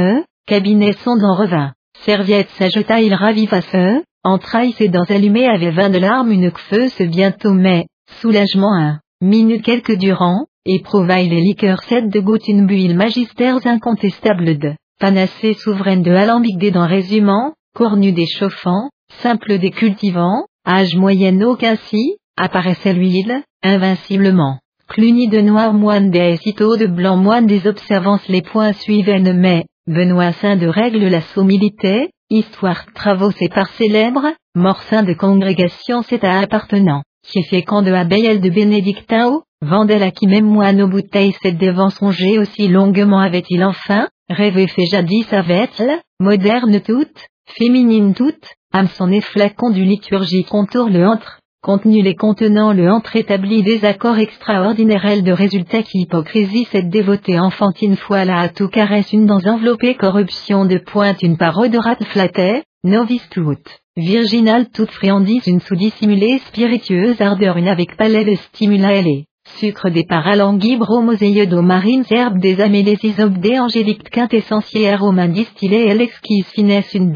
cabinet 0.46 0.92
son 1.04 1.16
d'en 1.16 1.36
revint, 1.36 1.72
serviette 2.04 2.50
s'ajeta 2.58 3.02
il 3.02 3.14
raviva 3.14 3.62
ce, 3.62 4.04
entraille 4.24 4.74
ses 4.74 4.90
dents 4.90 5.10
allumées 5.10 5.48
avait 5.48 5.72
vingt 5.72 5.90
de 5.90 6.00
larmes 6.00 6.32
une 6.32 6.52
ce 6.52 7.04
bientôt 7.04 7.54
mais, 7.54 7.86
soulagement 8.20 8.76
un, 8.76 9.00
minute 9.22 9.64
quelques 9.64 9.96
durant, 9.96 10.48
éprouvaille 10.66 11.30
les 11.30 11.42
liqueurs 11.42 11.84
sept 11.84 12.10
de 12.10 12.20
gouttes 12.20 12.48
une 12.50 12.68
buille 12.68 12.94
magistères 12.94 13.66
incontestables 13.66 14.58
de, 14.58 14.74
panacée 15.00 15.54
souveraine 15.54 16.04
de 16.04 16.12
alambic 16.12 16.58
des 16.58 16.72
dents 16.72 16.88
résumant, 16.88 17.54
cornu 17.74 18.12
des 18.12 18.26
chauffants, 18.26 18.90
simple 19.22 19.58
des 19.58 19.72
cultivants, 19.72 20.46
âge 20.68 20.96
moyen 20.96 21.42
aucun 21.42 21.76
si, 21.76 22.18
apparaissait 22.38 22.94
l'huile, 22.94 23.44
invinciblement. 23.64 24.60
Cluny 24.88 25.28
de 25.28 25.42
noir 25.42 25.74
moine 25.74 26.10
des 26.10 26.38
citeaux 26.38 26.78
de 26.78 26.88
blanc 26.88 27.18
moine 27.18 27.46
des 27.46 27.68
observances 27.68 28.28
les 28.28 28.42
points 28.42 28.74
suivaient 28.74 29.20
mais, 29.20 29.66
Benoît 29.88 30.32
Saint 30.34 30.56
de 30.56 30.68
règle 30.68 31.08
la 31.08 31.22
sommilité, 31.22 32.10
histoire 32.30 32.86
travaux 32.94 33.32
c'est 33.32 33.54
par 33.54 33.70
célèbre, 33.70 34.28
mort 34.56 34.82
saint 34.84 35.04
de 35.04 35.14
congrégation 35.14 36.02
c'est 36.04 36.24
à 36.24 36.40
appartenant, 36.40 37.04
qui 37.24 37.44
quand 37.64 37.82
de 37.82 37.92
abeille 37.92 38.40
de 38.40 38.50
bénédictin 38.50 39.42
Vendel 39.62 40.04
à 40.04 40.12
qui 40.12 40.26
même 40.26 40.46
moine 40.46 40.82
aux 40.82 40.88
bouteilles 40.88 41.36
cette 41.42 41.58
devant 41.58 41.90
songer 41.90 42.40
aussi 42.40 42.70
longuement 42.70 43.20
avait-il 43.20 43.62
enfin, 43.66 44.08
rêvé 44.30 44.68
fait 44.68 44.86
jadis 44.86 45.32
avait-elle, 45.34 46.00
moderne 46.22 46.80
toute, 46.80 47.28
féminine 47.58 48.14
toute, 48.14 48.54
âme 48.74 48.88
son 48.88 49.12
efflacon 49.12 49.72
du 49.72 49.84
liturgie 49.84 50.44
contour 50.44 50.90
le 50.90 51.06
entre, 51.06 51.40
contenu 51.62 52.02
les 52.02 52.16
contenant 52.16 52.72
le 52.72 52.90
entre 52.90 53.16
établi 53.18 53.64
des 53.64 53.84
accords 53.84 54.18
extraordinaires 54.18 55.22
de 55.22 55.32
résultats 55.32 55.84
qui 55.84 56.02
hypocrisie 56.02 56.68
cette 56.72 56.90
dévotée 56.90 57.40
enfantine 57.40 57.98
foi 57.98 58.24
là 58.24 58.40
à 58.40 58.50
tout 58.50 58.70
caresse 58.70 59.12
une 59.12 59.26
dans 59.26 59.46
enveloppée 59.46 59.96
corruption 59.96 60.66
de 60.66 60.78
pointe 60.78 61.22
une 61.22 61.38
parole 61.38 61.70
de 61.70 61.78
rate 61.78 62.04
flattait, 62.06 62.64
novice 62.86 63.28
toute, 63.30 63.82
virginale 63.98 64.70
toute 64.70 64.92
friandise 64.92 65.48
une 65.48 65.60
sous-dissimulée 65.60 66.40
spiritueuse 66.48 67.20
ardeur 67.20 67.58
une 67.58 67.68
avec 67.68 67.98
palais 67.98 68.24
de 68.24 68.36
stimula 68.36 68.94
elle 68.94 69.26
sucre 69.58 69.90
des 69.90 70.06
paralangues 70.06 70.78
bromoséieux 70.78 71.48
d'eau 71.48 71.62
marine 71.62 72.06
herbes 72.10 72.40
des 72.40 72.62
amélésies 72.62 73.16
des 73.40 73.60
angéliques 73.60 74.10
quintessentiaires 74.10 75.04
aux 75.04 75.12
mains 75.12 75.28
distillées 75.28 75.90
et 75.90 75.94
l'exquise 75.94 76.46
finesse 76.48 76.94
une 76.94 77.12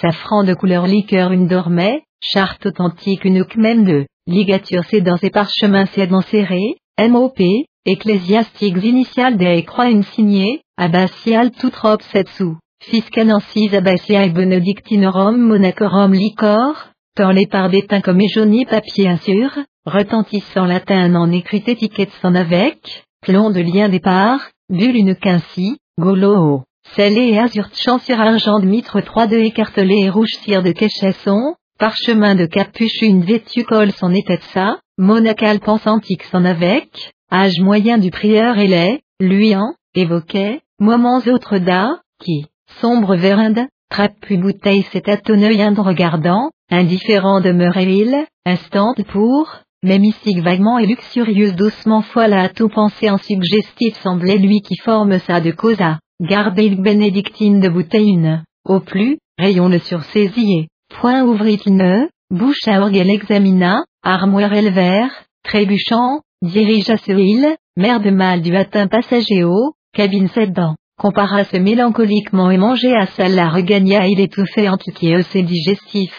safran 0.00 0.44
de 0.44 0.54
couleur 0.54 0.86
liqueur 0.86 1.32
une 1.32 1.48
dormait, 1.48 2.02
charte 2.20 2.66
authentique 2.66 3.24
une 3.24 3.44
même 3.56 3.84
de, 3.84 4.06
ligature 4.26 4.84
c'est 4.88 5.00
dans 5.00 5.16
ses 5.16 5.30
parchemins 5.30 5.86
c'est 5.86 6.06
dans 6.06 6.20
serré, 6.20 6.76
MOP, 7.00 7.40
ecclésiastiques 7.84 8.84
initiales 8.84 9.36
des 9.36 9.62
croix 9.64 9.90
une 9.90 10.04
signée, 10.04 10.60
abbatiale 10.76 11.50
toute 11.50 11.76
robe 11.76 12.02
sous, 12.36 12.56
fiscanensis 12.82 13.74
abbatiae 13.74 14.28
benedictinorum 14.28 15.36
monacorum 15.36 16.12
licor, 16.12 16.74
tant 17.16 17.30
les 17.30 17.46
parts 17.46 17.70
d'étain 17.70 18.00
comme 18.00 18.20
jauni 18.34 18.64
papier 18.66 19.08
insur, 19.08 19.50
retentissant 19.84 20.66
latin 20.66 21.14
en 21.14 21.30
écrit 21.32 21.64
étiquette 21.66 22.12
sans 22.20 22.34
avec, 22.34 23.04
plomb 23.20 23.50
de 23.50 23.60
lien 23.60 23.88
départ, 23.88 24.40
bulle 24.68 24.96
une 24.96 25.14
quincy, 25.16 25.76
golo, 25.98 26.62
scellé 26.94 27.30
et 27.32 27.38
azur 27.38 27.68
sur 27.72 28.20
argent 28.20 28.58
de 28.60 28.66
mitre 28.66 29.00
3 29.00 29.26
de 29.26 29.36
écartelé 29.36 30.04
et 30.04 30.10
rouge 30.10 30.34
cire 30.42 30.62
de 30.62 30.72
quéchesson, 30.72 31.54
parchemin 31.78 32.34
de 32.34 32.46
capuche 32.46 33.02
une 33.02 33.24
vêtue 33.24 33.64
colle 33.64 33.92
son 33.92 34.12
ça, 34.52 34.78
monacal 34.98 35.60
pensantique 35.60 36.24
sans 36.24 36.44
avec, 36.44 37.12
âge 37.32 37.60
moyen 37.60 37.98
du 37.98 38.10
prieur 38.10 38.58
et 38.58 38.68
les, 38.68 39.00
lui 39.20 39.56
en, 39.56 39.74
évoquait, 39.94 40.60
moments 40.78 41.22
autres 41.26 41.58
d'art, 41.58 42.02
qui, 42.20 42.46
sombre 42.80 43.16
vérinde, 43.16 43.66
trappe 43.88 44.14
puis 44.20 44.36
bouteille 44.36 44.86
cet 44.92 45.08
ind 45.08 45.78
regardant, 45.78 46.50
indifférent 46.70 47.40
demeurait 47.40 47.84
il, 47.84 48.26
instant 48.44 48.94
pour, 49.08 49.60
mais 49.82 49.98
mystique 49.98 50.40
vaguement 50.40 50.78
et 50.78 50.86
luxurieuse 50.86 51.54
doucement 51.54 52.02
folle 52.02 52.34
à 52.34 52.48
tout 52.48 52.68
penser 52.68 53.10
en 53.10 53.18
suggestif 53.18 53.96
semblait 54.00 54.38
lui 54.38 54.60
qui 54.60 54.76
forme 54.76 55.18
ça 55.18 55.40
de 55.40 55.50
causa, 55.50 55.98
garder 56.22 56.66
il 56.66 56.80
bénédictine 56.80 57.60
de 57.60 57.68
bouteille. 57.68 58.18
Au 58.64 58.80
plus, 58.80 59.18
rayon 59.38 59.68
le 59.68 59.78
sursaisier, 59.78 60.68
Point 61.00 61.24
ouvrit 61.24 61.60
ne, 61.66 62.08
bouche 62.30 62.66
à 62.66 62.80
orgue 62.80 62.96
examina, 62.96 63.84
armoire 64.02 64.52
élevère, 64.52 65.10
trébuchant, 65.42 66.20
dirigea 66.42 66.96
ce 66.96 67.12
île, 67.12 67.56
mer 67.76 68.00
de 68.00 68.10
mal 68.10 68.42
du 68.42 68.54
atteint 68.54 68.86
passager 68.86 69.42
haut, 69.42 69.72
cabine 69.94 70.28
dents, 70.48 70.76
compara 71.00 71.44
ce 71.44 71.56
mélancoliquement 71.56 72.50
et 72.50 72.58
mangea 72.58 73.00
à 73.00 73.06
salle 73.06 73.34
la 73.34 73.48
regagna. 73.48 74.06
Il 74.06 74.20
étouffait 74.20 74.68
en 74.68 74.76
qui 74.76 75.12
ses 75.22 75.42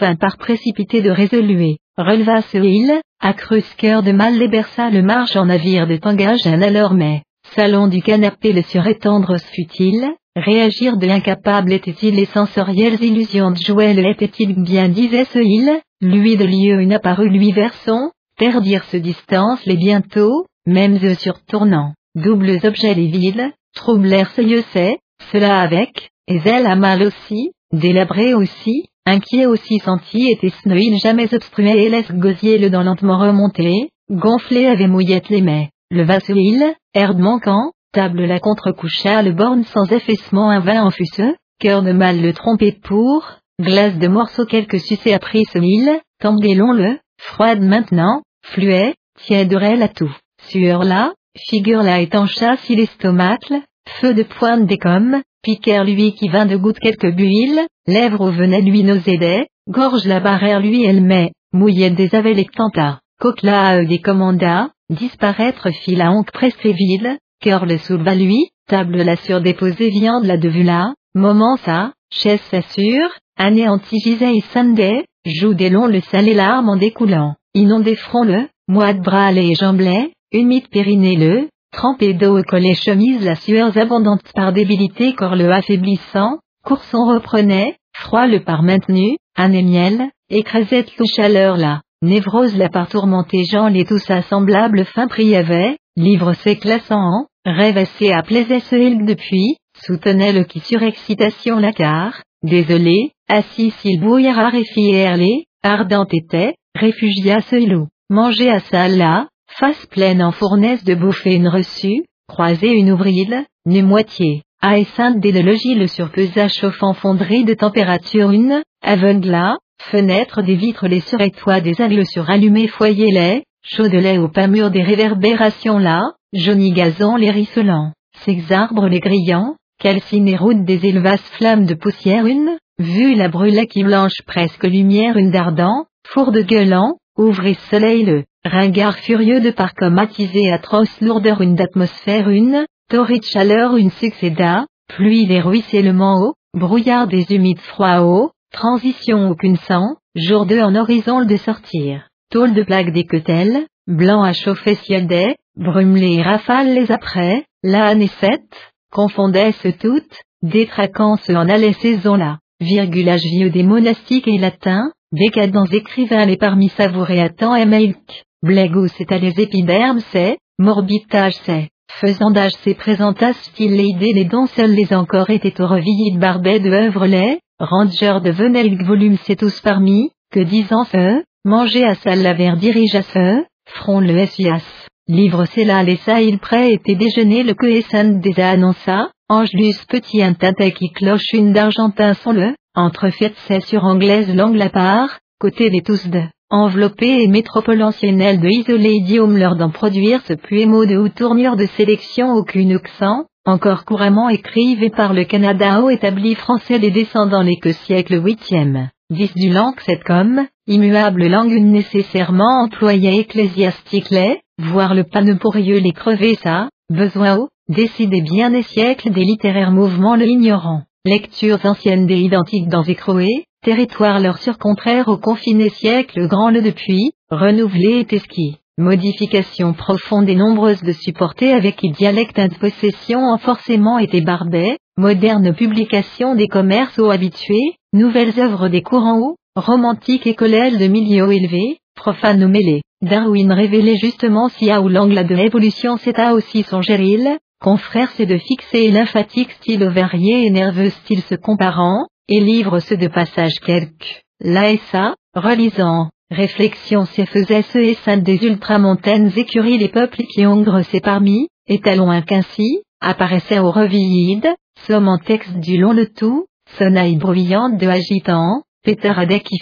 un 0.01 0.15
par 0.15 0.37
précipité 0.37 1.01
de 1.01 1.11
résoluer, 1.11 1.77
releva 1.97 2.41
ce 2.41 2.57
île, 2.57 2.99
accrus 3.21 3.73
cœur 3.75 4.03
de 4.03 4.11
mal 4.11 4.37
les 4.37 4.49
berça 4.49 4.89
le 4.89 5.01
marche 5.01 5.35
en 5.35 5.45
navire 5.45 5.87
de 5.87 5.97
tangage. 5.97 6.45
Un 6.45 6.61
alors 6.61 6.93
mais, 6.93 7.21
salon 7.55 7.87
du 7.87 8.01
canapé 8.01 8.53
le 8.53 8.61
surétendre 8.63 9.37
fut-il, 9.39 10.07
Réagir 10.35 10.97
de 10.97 11.05
l'incapable 11.05 11.73
était-il 11.73 12.15
les 12.15 12.25
sensorielles 12.25 13.03
illusions 13.03 13.51
de 13.51 13.57
Joël 13.57 14.03
était-il 14.03 14.55
bien 14.55 14.89
disait 14.89 15.25
ce 15.25 15.37
il, 15.37 15.79
lui 16.01 16.37
de 16.37 16.45
lieu 16.45 16.81
une 16.81 16.93
apparue 16.93 17.29
lui 17.29 17.51
versant, 17.51 18.09
perdir 18.39 18.83
ce 18.85 18.97
distance 18.97 19.63
les 19.67 19.77
bientôt, 19.77 20.47
mêmes 20.65 20.97
eux 21.03 21.13
surtournant, 21.13 21.93
doubles 22.15 22.59
objets 22.63 22.95
les 22.95 23.11
villes, 23.11 23.51
troublèrent 23.75 24.31
ce 24.31 24.41
lieu 24.41 24.63
c'est, 24.71 24.97
cela 25.31 25.61
avec, 25.61 26.09
et 26.27 26.39
elle 26.43 26.65
a 26.65 26.75
mal 26.75 27.03
aussi, 27.03 27.51
délabré 27.71 28.33
aussi, 28.33 28.85
inquiet 29.05 29.45
aussi 29.45 29.77
senti 29.85 30.31
était 30.31 30.51
il 30.65 30.97
jamais 30.97 31.31
obstrué 31.31 31.85
et 31.85 31.89
laisse 31.89 32.11
gosier 32.11 32.57
le 32.57 32.71
dent 32.71 32.83
lentement 32.83 33.19
remonter, 33.19 33.89
gonflé 34.09 34.65
avait 34.65 34.87
mouillette 34.87 35.29
les 35.29 35.41
mets, 35.41 35.69
le 35.93 36.05
ce 36.19 36.33
il, 36.33 36.73
herde 36.95 37.19
manquant, 37.19 37.71
Table 37.93 38.25
la 38.25 38.39
contre-coucha 38.39 39.21
le 39.21 39.33
borne 39.33 39.63
sans 39.65 39.91
effacement 39.91 40.49
un 40.49 40.59
vin 40.59 40.83
en 40.83 40.89
fusseux, 40.89 41.35
cœur 41.59 41.83
de 41.83 41.91
mal 41.91 42.19
le 42.19 42.33
trompé 42.33 42.71
pour, 42.71 43.23
glace 43.61 43.99
de 43.99 44.07
morceaux 44.07 44.47
quelques 44.47 44.79
sucés 44.79 45.13
après 45.13 45.43
ce 45.53 45.59
mille, 45.59 45.99
le, 46.23 46.97
froide 47.19 47.61
maintenant, 47.61 48.23
fluet, 48.43 48.95
tièderelle 49.19 49.83
à 49.83 49.87
tout, 49.87 50.11
sueur 50.41 50.83
là, 50.83 51.13
figure 51.37 51.83
là 51.83 51.99
étancha 51.99 52.57
si 52.57 52.75
l'estomacle, 52.75 53.61
feu 53.87 54.15
de 54.15 54.23
pointe 54.23 54.65
des 54.65 54.79
commes, 54.79 55.21
piquère 55.43 55.83
lui 55.83 56.13
qui 56.15 56.27
vint 56.29 56.47
de 56.47 56.57
goutte 56.57 56.79
quelques 56.79 57.13
builles, 57.13 57.61
lèvres 57.85 58.31
venaient 58.31 58.61
lui 58.61 58.83
nausédait, 58.83 59.45
gorge 59.69 60.07
la 60.07 60.19
barrière 60.19 60.59
lui 60.59 60.83
elle 60.85 61.03
met, 61.03 61.33
mouillait 61.51 61.91
des 61.91 62.15
avec 62.15 62.51
tenta, 62.51 63.01
coquela 63.19 63.85
des 63.85 63.99
commanda, 63.99 64.71
disparaître 64.93 65.69
fit 65.71 65.95
la 65.95 66.11
honte 66.11 66.31
ville, 66.63 67.17
cœur 67.41 67.65
le 67.65 67.77
souleva 67.77 68.15
lui, 68.15 68.49
table 68.67 68.97
la 68.97 69.15
surdéposée 69.15 69.89
viande 69.89 70.25
la 70.25 70.37
devue 70.37 70.63
là, 70.63 70.93
moment 71.15 71.57
ça, 71.57 71.93
chaise 72.11 72.41
s'assure, 72.49 73.09
anéanti 73.37 73.99
gisait 73.99 74.35
et 74.35 74.43
Sunday, 74.53 75.05
joue 75.25 75.53
des 75.53 75.69
longs 75.69 75.87
le 75.87 76.01
salé 76.01 76.33
larmes 76.33 76.69
en 76.69 76.77
découlant, 76.77 77.35
inondé 77.53 77.95
front 77.95 78.23
le, 78.23 78.47
moite 78.67 78.99
bras 78.99 79.31
et 79.31 79.55
jamblais, 79.55 80.11
humide 80.31 80.67
périnée 80.69 81.15
le, 81.15 81.49
trempé 81.71 82.13
d'eau 82.13 82.39
au 82.39 82.43
collet 82.43 82.75
chemise 82.75 83.23
la 83.23 83.35
sueur 83.35 83.75
abondante 83.77 84.21
par 84.33 84.53
débilité 84.53 85.13
corps 85.13 85.35
le 85.35 85.51
affaiblissant, 85.51 86.39
courson 86.63 87.05
reprenait, 87.05 87.75
froid 87.93 88.27
le 88.27 88.43
par 88.43 88.63
maintenu, 88.63 89.17
année 89.35 89.63
miel, 89.63 90.09
écrasette 90.29 90.97
le 90.97 91.05
chaleur 91.05 91.57
là, 91.57 91.81
névrose 92.03 92.55
la 92.55 92.69
par 92.69 92.89
tourmenté 92.89 93.45
Jean 93.49 93.67
les 93.67 93.85
tous 93.85 94.11
assemblables 94.11 94.85
fin 94.85 95.07
priavait, 95.07 95.77
livre 95.95 96.33
s'éclassant 96.33 97.27
Rêve 97.45 97.77
assez 97.77 98.11
à 98.11 98.21
ce 98.23 98.75
il 98.75 99.05
depuis, 99.05 99.57
soutenait 99.85 100.31
le 100.31 100.43
qui 100.45 100.61
surexcitation 100.61 101.57
la 101.57 101.73
car, 101.73 102.21
désolé, 102.41 103.11
assis 103.27 103.71
s'il 103.71 103.99
bouillera 103.99 104.49
les, 104.49 105.45
ardent 105.61 106.07
était, 106.13 106.55
réfugia 106.73 107.41
ce 107.41 107.55
loup, 107.69 107.87
manger 108.09 108.49
à 108.49 108.59
ça 108.59 108.87
là, 108.87 109.27
face 109.59 109.85
pleine 109.87 110.23
en 110.23 110.31
fournaise 110.31 110.83
de 110.85 110.95
bouffer 110.95 111.35
une 111.35 111.49
reçue, 111.49 112.03
croiser 112.29 112.71
une 112.71 112.91
ouvrile, 112.91 113.45
nu 113.65 113.83
moitié, 113.83 114.43
à 114.61 114.81
sainte 114.95 115.19
de 115.19 115.39
logis 115.41 115.75
le 115.75 115.87
surpesa 115.87 116.47
chauffant 116.47 116.93
fonderie 116.93 117.43
de 117.43 117.53
température 117.53 118.31
une, 118.31 118.63
aveugla, 118.81 119.57
fenêtre 119.91 120.41
des 120.41 120.55
vitres 120.55 120.87
les 120.87 121.01
surétois 121.01 121.61
des 121.61 121.81
angles 121.81 122.05
surallumés 122.05 122.67
foyer 122.67 123.11
lait, 123.11 123.43
chaud 123.63 123.87
de 123.87 123.97
lait 123.97 124.17
au 124.17 124.27
pas 124.27 124.47
mur 124.47 124.71
des 124.71 124.83
réverbérations 124.83 125.77
là, 125.77 126.01
Jauni 126.33 126.71
gazon 126.71 127.15
les 127.15 127.31
risselants, 127.31 127.91
ces 128.25 128.51
arbres 128.51 128.87
les 128.87 128.99
grillants, 128.99 129.55
calcine 129.79 130.35
route 130.35 130.63
des 130.63 130.85
élevages 130.85 131.19
flammes 131.37 131.65
de 131.65 131.73
poussière 131.73 132.25
une, 132.25 132.57
vue 132.79 133.15
la 133.15 133.27
brûlée 133.29 133.67
qui 133.67 133.83
blanche 133.83 134.21
presque 134.25 134.63
lumière 134.63 135.17
une 135.17 135.31
d'ardent, 135.31 135.85
four 136.07 136.31
de 136.31 136.41
gueulant, 136.41 136.93
ouvrez 137.17 137.55
soleil 137.69 138.03
le, 138.03 138.23
ringard 138.45 138.97
furieux 138.97 139.41
de 139.41 139.51
par 139.51 139.73
comme 139.73 139.99
attisé 139.99 140.51
atroce 140.51 141.01
lourdeur 141.01 141.41
une 141.41 141.55
d'atmosphère 141.55 142.29
une, 142.29 142.65
torride 142.89 143.23
chaleur 143.23 143.77
une 143.77 143.91
succéda, 143.91 144.65
pluie 144.87 145.27
des 145.27 145.39
ruissellements 145.39 146.21
haut, 146.21 146.33
brouillard 146.53 147.07
des 147.07 147.25
humides 147.33 147.59
froids 147.59 148.03
haut, 148.03 148.31
transition 148.53 149.29
aucune 149.29 149.57
sang, 149.57 149.97
jour 150.15 150.45
de 150.45 150.59
en 150.61 150.75
horizon 150.75 151.25
de 151.25 151.35
sortir, 151.35 152.07
tôle 152.29 152.53
de 152.53 152.63
plaque 152.63 152.93
des 152.93 153.05
quetelles, 153.05 153.65
blanc 153.87 154.23
à 154.23 154.31
chauffer 154.31 154.75
ciel 154.75 155.07
des, 155.07 155.35
brume 155.57 155.95
les 155.95 156.21
rafales 156.21 156.73
les 156.73 156.91
après, 156.91 157.45
la 157.63 157.85
année 157.87 158.11
sept, 158.21 158.47
confondait-ce 158.91 159.69
toutes, 159.69 160.21
détraquant 160.43 161.17
ce 161.17 161.33
en 161.33 161.49
allait 161.49 161.73
saison-là, 161.73 162.39
virgulage 162.59 163.23
vieux 163.23 163.49
des 163.49 163.63
monastiques 163.63 164.27
et 164.27 164.37
latins, 164.37 164.91
décadents 165.11 165.65
écrivains 165.65 166.25
les 166.25 166.37
parmi 166.37 166.69
savourés 166.69 167.21
à 167.21 167.29
temps 167.29 167.55
et 167.55 167.65
mailk, 167.65 168.23
blégo 168.43 168.87
c'est 168.87 169.11
à 169.11 169.17
les 169.17 169.33
épidermes 169.41 170.01
c'est, 170.11 170.37
morbitage 170.59 171.35
c'est, 171.43 171.69
faisandage 172.01 172.53
c'est 172.63 172.73
présentas 172.73 173.33
style 173.33 173.75
les 173.75 173.89
idées 173.89 174.13
les 174.13 174.25
dons 174.25 174.47
seuls 174.47 174.73
les 174.73 174.93
encore 174.93 175.29
étaient 175.29 175.61
au 175.61 175.67
revillis 175.67 176.13
de 176.13 176.19
barbet 176.19 176.59
de 176.59 176.71
œuvre 176.71 177.05
les, 177.05 177.39
ranger 177.59 178.19
de 178.23 178.31
venelk 178.31 178.81
volume 178.83 179.17
c'est 179.23 179.35
tous 179.35 179.59
parmi, 179.61 180.11
que 180.31 180.39
disant 180.39 180.83
ce, 180.85 181.23
manger 181.45 181.85
à 181.85 181.95
salle 181.95 182.21
la 182.21 182.33
verre 182.33 182.57
dirige 182.57 182.95
à 182.95 183.03
ce, 183.03 183.43
front 183.67 183.99
le 183.99 184.25
SIAS. 184.25 184.63
Livre 185.07 185.45
c'est 185.45 185.65
là 185.65 185.83
les 185.83 185.97
ça 185.97 186.21
il 186.21 186.39
prêt 186.39 186.73
était 186.73 186.95
déjeuner 186.95 187.43
le 187.43 187.53
que 187.53 188.19
des 188.19 188.39
annonça, 188.41 189.09
Angelus 189.29 189.85
petit 189.87 190.21
un 190.21 190.33
qui 190.33 190.91
cloche 190.91 191.31
une 191.33 191.53
d'argentin 191.53 192.13
sans 192.13 192.33
le, 192.33 192.53
entre 192.75 193.09
c'est 193.47 193.61
sur 193.61 193.83
anglaise 193.83 194.33
langue 194.33 194.55
la 194.55 194.69
part, 194.69 195.19
côté 195.39 195.69
des 195.69 195.81
tous 195.81 196.07
de, 196.07 196.21
enveloppé 196.53 197.23
et 197.23 197.27
métropole 197.27 197.81
ancienne 197.81 198.19
de 198.39 198.47
isoler 198.47 198.91
idiome 198.91 199.37
leur 199.37 199.55
d'en 199.55 199.71
produire 199.71 200.21
ce 200.27 200.33
puémo 200.33 200.85
de 200.85 200.97
ou 200.97 201.09
tournure 201.09 201.55
de 201.55 201.65
sélection 201.65 202.33
aucune 202.33 202.73
accent, 202.73 203.25
encore 203.43 203.85
couramment 203.85 204.29
écrivé 204.29 204.91
par 204.91 205.13
le 205.13 205.23
Canada 205.23 205.81
au 205.81 205.89
établi 205.89 206.35
français 206.35 206.77
des 206.77 206.91
descendants 206.91 207.41
les 207.41 207.57
que 207.57 207.71
siècle 207.71 208.23
huitième, 208.23 208.89
10 209.09 209.33
du 209.33 209.49
langue 209.49 209.79
cette 209.79 210.03
comme, 210.03 210.45
immuable 210.67 211.25
langue 211.25 211.59
nécessairement 211.59 212.65
employée 212.65 213.19
ecclésiastique 213.19 214.11
les, 214.11 214.39
voir 214.59 214.93
le 214.93 215.05
pannepourieux 215.05 215.79
les 215.79 215.91
crever 215.91 216.35
ça, 216.35 216.69
besoin 216.91 217.37
au, 217.37 217.49
décider 217.67 218.21
bien 218.21 218.51
des 218.51 218.61
siècles 218.61 219.09
des 219.09 219.23
littéraires 219.23 219.71
mouvements 219.71 220.15
le 220.15 220.27
ignorant, 220.27 220.83
lectures 221.03 221.65
anciennes 221.65 222.05
des 222.05 222.19
identiques 222.19 222.69
dans 222.69 222.83
Écroé, 222.83 223.45
territoire 223.63 224.19
leur 224.19 224.37
surcontraire 224.37 225.07
au 225.07 225.17
confiné 225.17 225.69
siècle 225.69 226.27
grand 226.27 226.51
le 226.51 226.61
depuis, 226.61 227.11
renouvelé 227.31 228.05
et 228.07 228.15
esqui. 228.15 228.57
Modification 228.77 229.73
profonde 229.73 230.27
et 230.29 230.35
nombreuse 230.35 230.81
de 230.81 230.91
supporter 230.91 231.53
avec 231.53 231.77
qui 231.77 231.91
dialecte 231.91 232.39
de 232.39 232.55
possession 232.55 233.19
ont 233.19 233.37
forcément 233.37 233.99
été 233.99 234.21
barbet, 234.21 234.77
moderne 234.97 235.53
publication 235.53 236.35
des 236.35 236.47
commerces 236.47 236.99
hauts 236.99 237.11
habitués, 237.11 237.75
nouvelles 237.93 238.39
œuvres 238.39 238.67
des 238.67 238.81
courants 238.81 239.19
hauts, 239.19 239.37
romantiques 239.55 240.27
et 240.27 240.35
collèges 240.35 240.77
de 240.77 240.87
milieux 240.87 241.31
élevés, 241.31 241.77
profanes 241.95 242.43
ou 242.43 242.49
mêlés. 242.49 242.81
Darwin 243.01 243.51
révélait 243.51 243.97
justement 243.97 244.49
si 244.49 244.71
à 244.71 244.81
ou 244.81 244.89
l'angle 244.89 245.25
de 245.25 245.35
l'évolution 245.35 245.97
c'est 245.97 246.19
à 246.19 246.33
aussi 246.33 246.63
son 246.63 246.81
géril, 246.81 247.37
confrère 247.61 248.09
c'est 248.11 248.25
de 248.25 248.37
fixer 248.37 248.91
lymphatique 248.91 249.51
style 249.51 249.85
varié 249.85 250.45
et 250.45 250.49
nerveux 250.49 250.89
style 250.89 251.21
se 251.21 251.35
comparant, 251.35 252.07
et 252.27 252.39
livre 252.39 252.79
ce 252.79 252.93
de 252.93 253.07
passage 253.07 253.55
quelques, 253.65 254.23
et 254.41 254.79
ça, 254.91 255.15
relisant, 255.33 256.09
réflexion 256.31 257.05
c'est 257.05 257.25
faisait 257.25 257.61
ce 257.63 257.77
et 257.77 257.95
sainte 257.95 258.23
des 258.23 258.43
ultramontaines 258.43 259.31
écuries 259.35 259.77
les 259.77 259.89
peuples 259.89 260.23
qui 260.23 260.45
hongre 260.45 260.81
c'est 260.83 261.01
parmi, 261.01 261.47
étalons 261.67 262.09
un 262.09 262.21
qu'ainsi, 262.21 262.81
apparaissait 263.01 263.59
au 263.59 263.71
revillide, 263.71 264.47
somme 264.87 265.07
en 265.07 265.17
texte 265.17 265.57
du 265.57 265.77
long 265.77 265.93
le 265.93 266.07
tout, 266.07 266.45
sonaille 266.77 267.17
bruyante 267.17 267.77
de 267.77 267.87
agitant, 267.87 268.63
pétarade 268.83 269.39
qui 269.39 269.57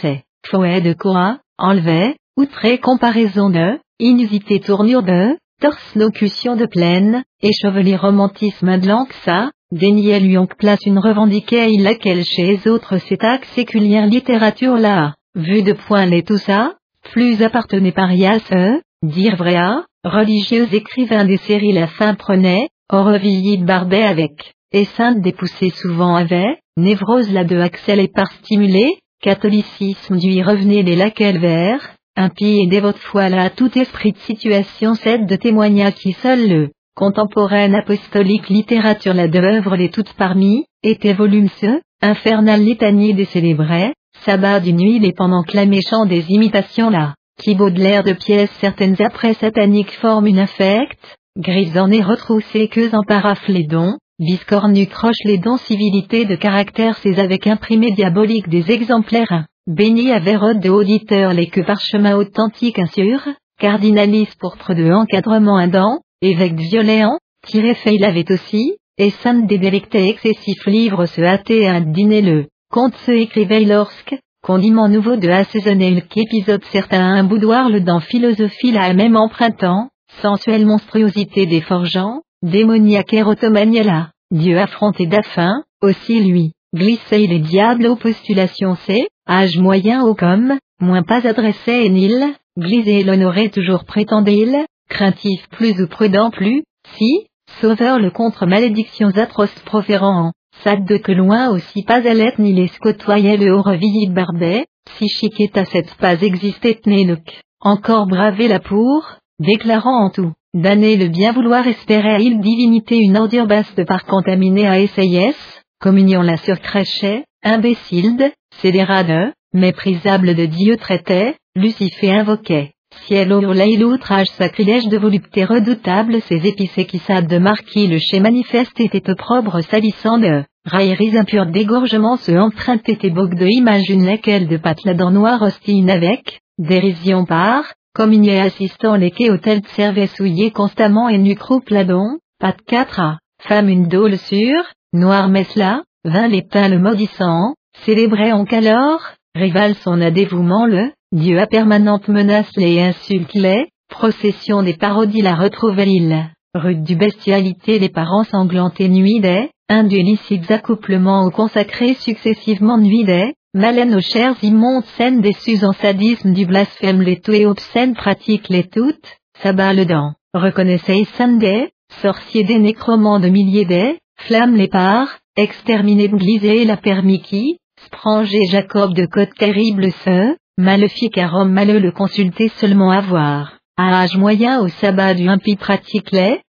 c'est, 0.00 0.24
fouet 0.46 0.80
de 0.80 0.94
quoi, 0.94 1.38
enlevait, 1.58 2.16
outré 2.36 2.78
comparaison 2.78 3.50
de, 3.50 3.78
inusité 3.98 4.60
tournure 4.60 5.02
de, 5.02 5.36
torse 5.60 5.94
locution 5.94 6.56
de 6.56 6.66
plaine, 6.66 7.24
échevelé 7.42 7.96
romantisme 7.96 8.78
de 8.78 8.88
l'anxa, 8.88 9.50
déniait 9.72 10.20
lui 10.20 10.38
en 10.38 10.46
place 10.46 10.80
une 10.86 10.98
revendiquée 10.98 11.76
laquelle 11.78 12.24
chez 12.24 12.44
les 12.44 12.68
autres 12.68 12.98
c'est 12.98 13.24
séculière 13.54 14.06
littérature 14.06 14.76
là, 14.76 15.14
vu 15.34 15.62
de 15.62 15.72
point 15.72 16.06
les 16.06 16.22
tout 16.22 16.38
ça, 16.38 16.74
plus 17.12 17.42
appartenait 17.42 17.92
parias 17.92 18.40
eux, 18.52 18.80
dire 19.02 19.36
vrai 19.36 19.56
à, 19.56 19.84
religieux 20.04 20.68
écrivain 20.72 21.24
des 21.24 21.38
séries 21.38 21.72
la 21.72 21.86
fin 21.86 22.14
prenait, 22.14 22.68
Aurevilly 22.92 23.58
de 23.58 23.64
Barbet 23.64 24.04
avec, 24.04 24.54
et 24.72 24.84
sainte 24.84 25.20
dépoussée 25.20 25.70
souvent 25.70 26.14
avait, 26.14 26.58
névrose 26.76 27.32
la 27.32 27.44
de 27.44 27.58
Axel 27.58 28.00
et 28.00 28.08
par 28.08 28.30
stimulé, 28.32 28.98
catholicisme 29.20 30.16
du 30.18 30.28
y 30.28 30.42
revenait 30.42 30.82
les 30.82 30.96
laquelle 30.96 31.38
vers, 31.38 31.94
impie 32.16 32.60
et 32.62 32.66
dévote 32.66 32.98
foi 32.98 33.28
là 33.28 33.50
tout 33.50 33.76
esprit 33.78 34.12
de 34.12 34.18
situation 34.18 34.94
cède 34.94 35.26
de 35.26 35.36
témoignage 35.36 35.94
qui 35.94 36.12
seul 36.12 36.48
le, 36.48 36.70
contemporaine 36.94 37.74
apostolique 37.74 38.48
littérature 38.48 39.14
la 39.14 39.28
de 39.28 39.38
œuvre 39.38 39.76
les 39.76 39.88
toutes 39.88 40.12
parmi, 40.14 40.66
était 40.82 41.12
volume 41.12 41.48
ce, 41.60 41.80
infernal 42.02 42.62
litanie 42.62 43.14
des 43.14 43.24
célébrait, 43.24 43.94
sabbat 44.24 44.60
du 44.60 44.72
nuit 44.72 44.98
les 44.98 45.12
pendant 45.12 45.42
que 45.42 45.56
la 45.56 45.66
méchant 45.66 46.06
des 46.06 46.30
imitations 46.30 46.90
là, 46.90 47.14
qui 47.42 47.54
Baudelaire 47.54 48.04
de 48.04 48.12
pièces 48.12 48.52
certaines 48.60 49.00
après 49.02 49.34
sataniques 49.34 49.98
forment 49.98 50.28
une 50.28 50.38
affecte, 50.38 51.16
grise 51.36 51.76
en 51.76 51.90
est 51.90 52.02
retroussée 52.02 52.68
que 52.68 52.94
en 52.94 53.02
parafle 53.02 53.52
les 53.52 53.66
dons, 53.66 53.96
Biscornu 54.20 54.86
croche 54.86 55.24
les 55.24 55.38
dons 55.38 55.56
civilité 55.56 56.24
de 56.24 56.36
caractère 56.36 56.96
ces 56.98 57.18
avec 57.18 57.48
imprimé 57.48 57.90
diabolique 57.90 58.48
des 58.48 58.70
exemplaires 58.70 59.46
Béni 59.66 60.12
à 60.12 60.18
Vérode 60.18 60.60
de 60.60 60.68
auditeur 60.68 61.32
les 61.32 61.46
que 61.46 61.62
parchemin 61.62 62.16
authentique 62.16 62.78
insur, 62.78 63.26
cardinalis 63.58 64.28
pourpre 64.38 64.74
de 64.74 64.92
encadrement 64.92 65.56
indent, 65.56 66.00
évêque 66.20 66.56
de 66.56 66.60
violéant, 66.60 67.16
tiré 67.46 67.72
fait 67.72 67.94
il 67.94 68.04
avait 68.04 68.30
aussi, 68.30 68.76
et 68.98 69.08
sainte 69.08 69.46
des 69.46 69.56
délectés 69.56 70.10
excessifs 70.10 70.66
livres 70.66 71.06
se 71.06 71.22
hâter 71.22 71.66
à 71.66 71.80
dîner 71.80 72.20
le, 72.20 72.48
compte 72.70 72.94
se 73.06 73.12
écrivait 73.12 73.64
lorsque, 73.64 74.14
condiment 74.42 74.90
nouveau 74.90 75.16
de 75.16 75.30
assaisonner 75.30 76.02
qu'épisode 76.10 76.62
certain 76.64 77.00
à 77.00 77.18
un 77.18 77.24
boudoir 77.24 77.70
le 77.70 77.80
dans 77.80 78.00
philosophie 78.00 78.70
la 78.70 78.92
même 78.92 79.16
empruntant, 79.16 79.88
sensuelle 80.20 80.66
monstruosité 80.66 81.46
des 81.46 81.62
forgeants, 81.62 82.20
démoniaque 82.42 83.12
là, 83.12 84.10
Dieu 84.30 84.58
affronté 84.58 85.06
d'affin, 85.06 85.62
aussi 85.80 86.22
lui, 86.22 86.52
glisser 86.74 87.26
les 87.26 87.38
diables 87.38 87.86
aux 87.86 87.96
postulations 87.96 88.76
c'est, 88.84 89.06
âge 89.28 89.58
moyen 89.58 90.04
au 90.04 90.14
comme, 90.14 90.58
moins 90.80 91.02
pas 91.02 91.26
adressé 91.26 91.72
et 91.72 91.88
nil, 91.88 92.24
glisé 92.58 93.02
l'honoré 93.02 93.50
toujours 93.50 93.84
prétendait-il, 93.84 94.64
craintif 94.88 95.48
plus 95.50 95.80
ou 95.80 95.88
prudent 95.88 96.30
plus, 96.30 96.64
si, 96.96 97.26
sauveur 97.60 97.98
le 97.98 98.10
contre 98.10 98.46
malédictions 98.46 99.16
atroces 99.16 99.58
proférant, 99.64 100.32
sad 100.62 100.84
de 100.84 100.96
que 100.96 101.12
loin 101.12 101.50
aussi 101.50 101.82
pas 101.82 102.06
à 102.08 102.14
l'être 102.14 102.38
ni 102.38 102.52
les 102.52 102.68
scotoyait 102.68 103.36
le 103.36 103.54
haut 103.54 103.62
revilli 103.62 104.08
barbet, 104.08 104.66
si 104.96 105.08
chiquet 105.08 105.50
à 105.58 105.64
cette 105.64 105.94
pas 105.94 106.20
existait 106.20 106.80
nénouk, 106.86 107.40
encore 107.60 108.06
bravé 108.06 108.48
la 108.48 108.60
pour, 108.60 109.16
déclarant 109.40 110.04
en 110.06 110.10
tout, 110.10 110.32
D'année 110.54 110.96
le 110.96 111.08
bien 111.08 111.32
vouloir 111.32 111.66
espérer 111.66 112.14
à 112.14 112.20
il 112.20 112.38
divinité 112.38 112.96
une 112.96 113.16
ordure 113.16 113.48
basse 113.48 113.74
de 113.74 113.82
par 113.82 114.04
contaminée 114.04 114.68
à 114.68 114.86
SIS, 114.86 115.34
communion 115.80 116.22
la 116.22 116.36
surcrachait, 116.36 117.24
imbécile 117.42 118.30
scélérade, 118.58 119.32
méprisable 119.52 120.34
de 120.34 120.46
Dieu 120.46 120.76
traitait, 120.76 121.36
Lucifer 121.56 122.10
invoquait. 122.10 122.72
Ciel 123.06 123.32
au 123.32 123.40
l'outrage 123.40 124.28
sacrilège 124.38 124.88
de 124.88 124.98
volupté 124.98 125.44
redoutable 125.44 126.20
ces 126.22 126.46
épicés 126.46 126.86
qui 126.86 126.98
savent 126.98 127.26
de 127.26 127.38
marquis 127.38 127.86
le 127.86 127.98
chez 127.98 128.20
manifeste 128.20 128.78
était 128.80 129.10
opprobre 129.10 129.60
salissant 129.62 130.18
de, 130.18 130.44
railleries 130.64 131.16
impures 131.16 131.46
d'égorgement. 131.46 132.16
Se 132.16 132.32
empruntent 132.32 133.04
et 133.04 133.10
bogue 133.10 133.34
de 133.34 133.46
image 133.46 133.90
une 133.90 134.06
laquelle 134.06 134.48
de 134.48 134.56
patte 134.56 134.84
la 134.84 134.94
dent 134.94 135.10
noire 135.10 135.42
avec, 135.42 136.40
dérision 136.58 137.24
par, 137.24 137.64
comme 137.94 138.12
il 138.12 138.24
y 138.24 138.30
a 138.30 138.44
assistant 138.44 138.96
les 138.96 139.10
quais 139.10 139.30
hôtels 139.30 139.62
servaient 139.76 140.06
souillés 140.06 140.50
constamment 140.50 141.08
et 141.08 141.18
nu 141.18 141.34
croupe 141.34 141.68
ladon, 141.70 142.18
de 142.40 142.52
4 142.66 143.00
a, 143.00 143.18
femme 143.40 143.68
une 143.68 143.88
dôle 143.88 144.16
sûre, 144.18 144.64
noir 144.92 145.28
mesla, 145.28 145.82
vint 146.04 146.28
les 146.28 146.42
le 146.68 146.78
maudissant, 146.78 147.54
célébrait 147.84 148.32
en 148.32 148.44
calor, 148.44 149.00
rival 149.34 149.74
son 149.76 150.00
adévouement 150.00 150.66
le, 150.66 150.90
Dieu 151.12 151.38
à 151.38 151.46
permanente 151.46 152.08
menace 152.08 152.50
les 152.56 152.80
insulte 152.80 153.34
les, 153.34 153.68
procession 153.88 154.62
des 154.62 154.74
parodies 154.74 155.22
la 155.22 155.34
retrouvait 155.34 155.86
il, 155.86 156.30
rude 156.54 156.82
du 156.82 156.96
bestialité 156.96 157.78
les 157.78 157.88
parents 157.88 158.24
sanglantés 158.24 158.88
nuit 158.88 159.20
des, 159.20 159.50
un 159.68 159.88
illicite 159.88 160.50
accouplement 160.50 161.24
au 161.24 161.30
consacré 161.30 161.94
successivement 161.94 162.78
nuit 162.78 163.04
des, 163.04 163.32
aux 163.54 164.00
chairs 164.00 164.36
immondes 164.42 164.84
scènes 164.96 165.20
déçues 165.20 165.64
en 165.64 165.72
sadisme 165.72 166.32
du 166.32 166.46
blasphème 166.46 167.02
les 167.02 167.20
tout 167.20 167.32
et 167.32 167.46
obscènes 167.46 167.94
pratiques 167.94 168.48
les 168.48 168.64
toutes, 168.64 169.16
s'abat 169.42 169.74
le 169.74 169.84
dent, 169.84 170.14
reconnaissez 170.32 171.04
Sunday, 171.16 171.70
sorcier 172.02 172.44
des 172.44 172.58
nécromants 172.58 173.20
de 173.20 173.28
milliers 173.28 173.64
des, 173.66 173.98
flamme 174.16 174.56
les 174.56 174.68
parts, 174.68 175.18
exterminé 175.36 176.08
Glisé 176.08 176.64
la 176.64 176.76
permis 176.76 177.20
qui, 177.20 177.58
Spranger 177.86 178.44
Jacob 178.50 178.94
de 178.94 179.06
Côte 179.06 179.34
terrible 179.38 179.90
ce, 180.04 180.36
maléfique 180.56 181.18
à 181.18 181.28
Rome 181.28 181.54
le 181.54 181.90
consulter 181.90 182.48
seulement 182.48 182.90
avoir, 182.90 183.58
à 183.76 184.02
âge 184.02 184.16
moyen 184.16 184.60
au 184.60 184.68
sabbat 184.68 185.14
du 185.14 185.28
impie 185.28 185.56
pratique 185.56 186.10
les, 186.12 186.40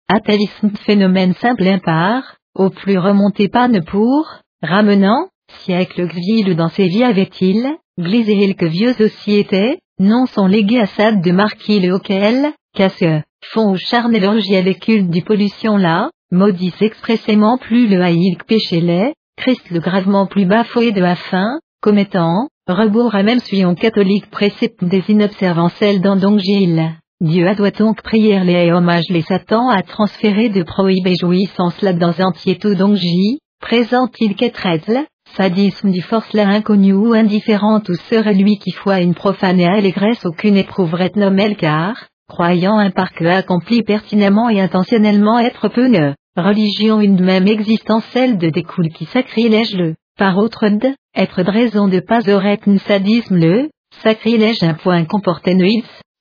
phénomène 0.86 1.34
simple 1.34 1.66
impar, 1.66 2.36
au 2.54 2.70
plus 2.70 2.98
remonté 2.98 3.48
pas 3.48 3.68
ne 3.68 3.80
pour, 3.80 4.26
ramenant, 4.62 5.28
siècle 5.64 6.06
ville 6.06 6.54
dans 6.56 6.68
ses 6.68 6.88
vies 6.88 7.04
avait-il, 7.04 7.66
Glisé 7.98 8.54
que 8.54 8.66
vieux 8.66 8.94
aussi 9.00 9.36
était, 9.36 9.78
non 10.00 10.26
son 10.26 10.46
légué 10.46 10.80
à 10.80 10.86
Sade 10.86 11.22
de 11.22 11.30
marquis 11.30 11.80
le 11.80 11.94
auquel, 11.94 12.52
casse, 12.74 13.04
font 13.52 13.72
au 13.72 13.76
charnel 13.76 14.24
orgie 14.24 14.56
avec 14.56 14.80
culte 14.80 15.10
du 15.10 15.22
pollution 15.22 15.76
là, 15.76 16.10
maudissent 16.32 16.82
expressément 16.82 17.56
plus 17.56 17.86
le 17.88 18.02
haïk 18.02 18.44
péché 18.44 18.80
les, 18.80 19.12
Christ 19.36 19.68
le 19.70 19.80
gravement 19.80 20.26
plus 20.26 20.46
bafoué 20.46 20.92
de 20.92 21.00
la 21.00 21.16
fin, 21.16 21.58
commettant, 21.82 22.48
rebours 22.66 23.14
à 23.14 23.22
même 23.22 23.40
suivant 23.40 23.74
catholique 23.74 24.30
précepte 24.30 24.82
des 24.84 25.02
inobservancelles 25.08 26.00
dans 26.00 26.16
donc 26.16 26.38
Gilles. 26.38 26.94
Dieu 27.20 27.46
a 27.46 27.54
doit 27.54 27.70
donc 27.70 28.00
prier 28.02 28.40
les 28.40 28.72
hommages 28.72 29.08
les 29.10 29.22
Satan 29.22 29.68
à 29.68 29.82
transférer 29.82 30.48
de 30.48 30.62
prohibées 30.62 31.16
jouissances 31.20 31.80
là 31.82 31.92
dans 31.92 32.18
entier 32.20 32.58
tout 32.58 32.74
donc 32.74 32.96
J, 32.96 33.38
présente-il 33.60 34.34
qu'être 34.34 34.66
sadisme 35.36 35.90
du 35.90 36.00
force 36.00 36.32
là 36.32 36.48
inconnu 36.48 36.92
ou 36.92 37.12
indifférente 37.12 37.88
ou 37.88 37.94
serait 37.94 38.34
lui 38.34 38.56
qui 38.58 38.70
foi 38.70 39.00
une 39.00 39.14
profane 39.14 39.60
et 39.60 39.66
allégresse 39.66 40.24
aucune 40.24 40.56
éprouverait 40.56 41.12
nommel 41.16 41.56
car, 41.56 42.06
croyant 42.28 42.78
un 42.78 42.90
parc 42.90 43.20
accompli 43.20 43.82
pertinemment 43.82 44.48
et 44.48 44.60
intentionnellement 44.60 45.38
être 45.38 45.68
peu 45.68 45.88
ne, 45.88 46.14
religion 46.36 47.00
une 47.00 47.22
même 47.22 47.46
existence 47.46 48.04
celle 48.12 48.38
de 48.38 48.50
découle 48.50 48.90
qui 48.90 49.04
sacrilège 49.06 49.74
le, 49.74 49.94
par 50.18 50.36
autre 50.38 50.68
de, 50.68 50.94
être 51.14 51.42
de 51.42 51.50
raison 51.50 51.88
de 51.88 52.00
pas 52.00 52.28
aurait 52.28 52.60
sadisme 52.78 53.36
le, 53.36 53.70
sacrilège 54.02 54.62
un 54.62 54.74
point 54.74 55.04
comportait 55.04 55.54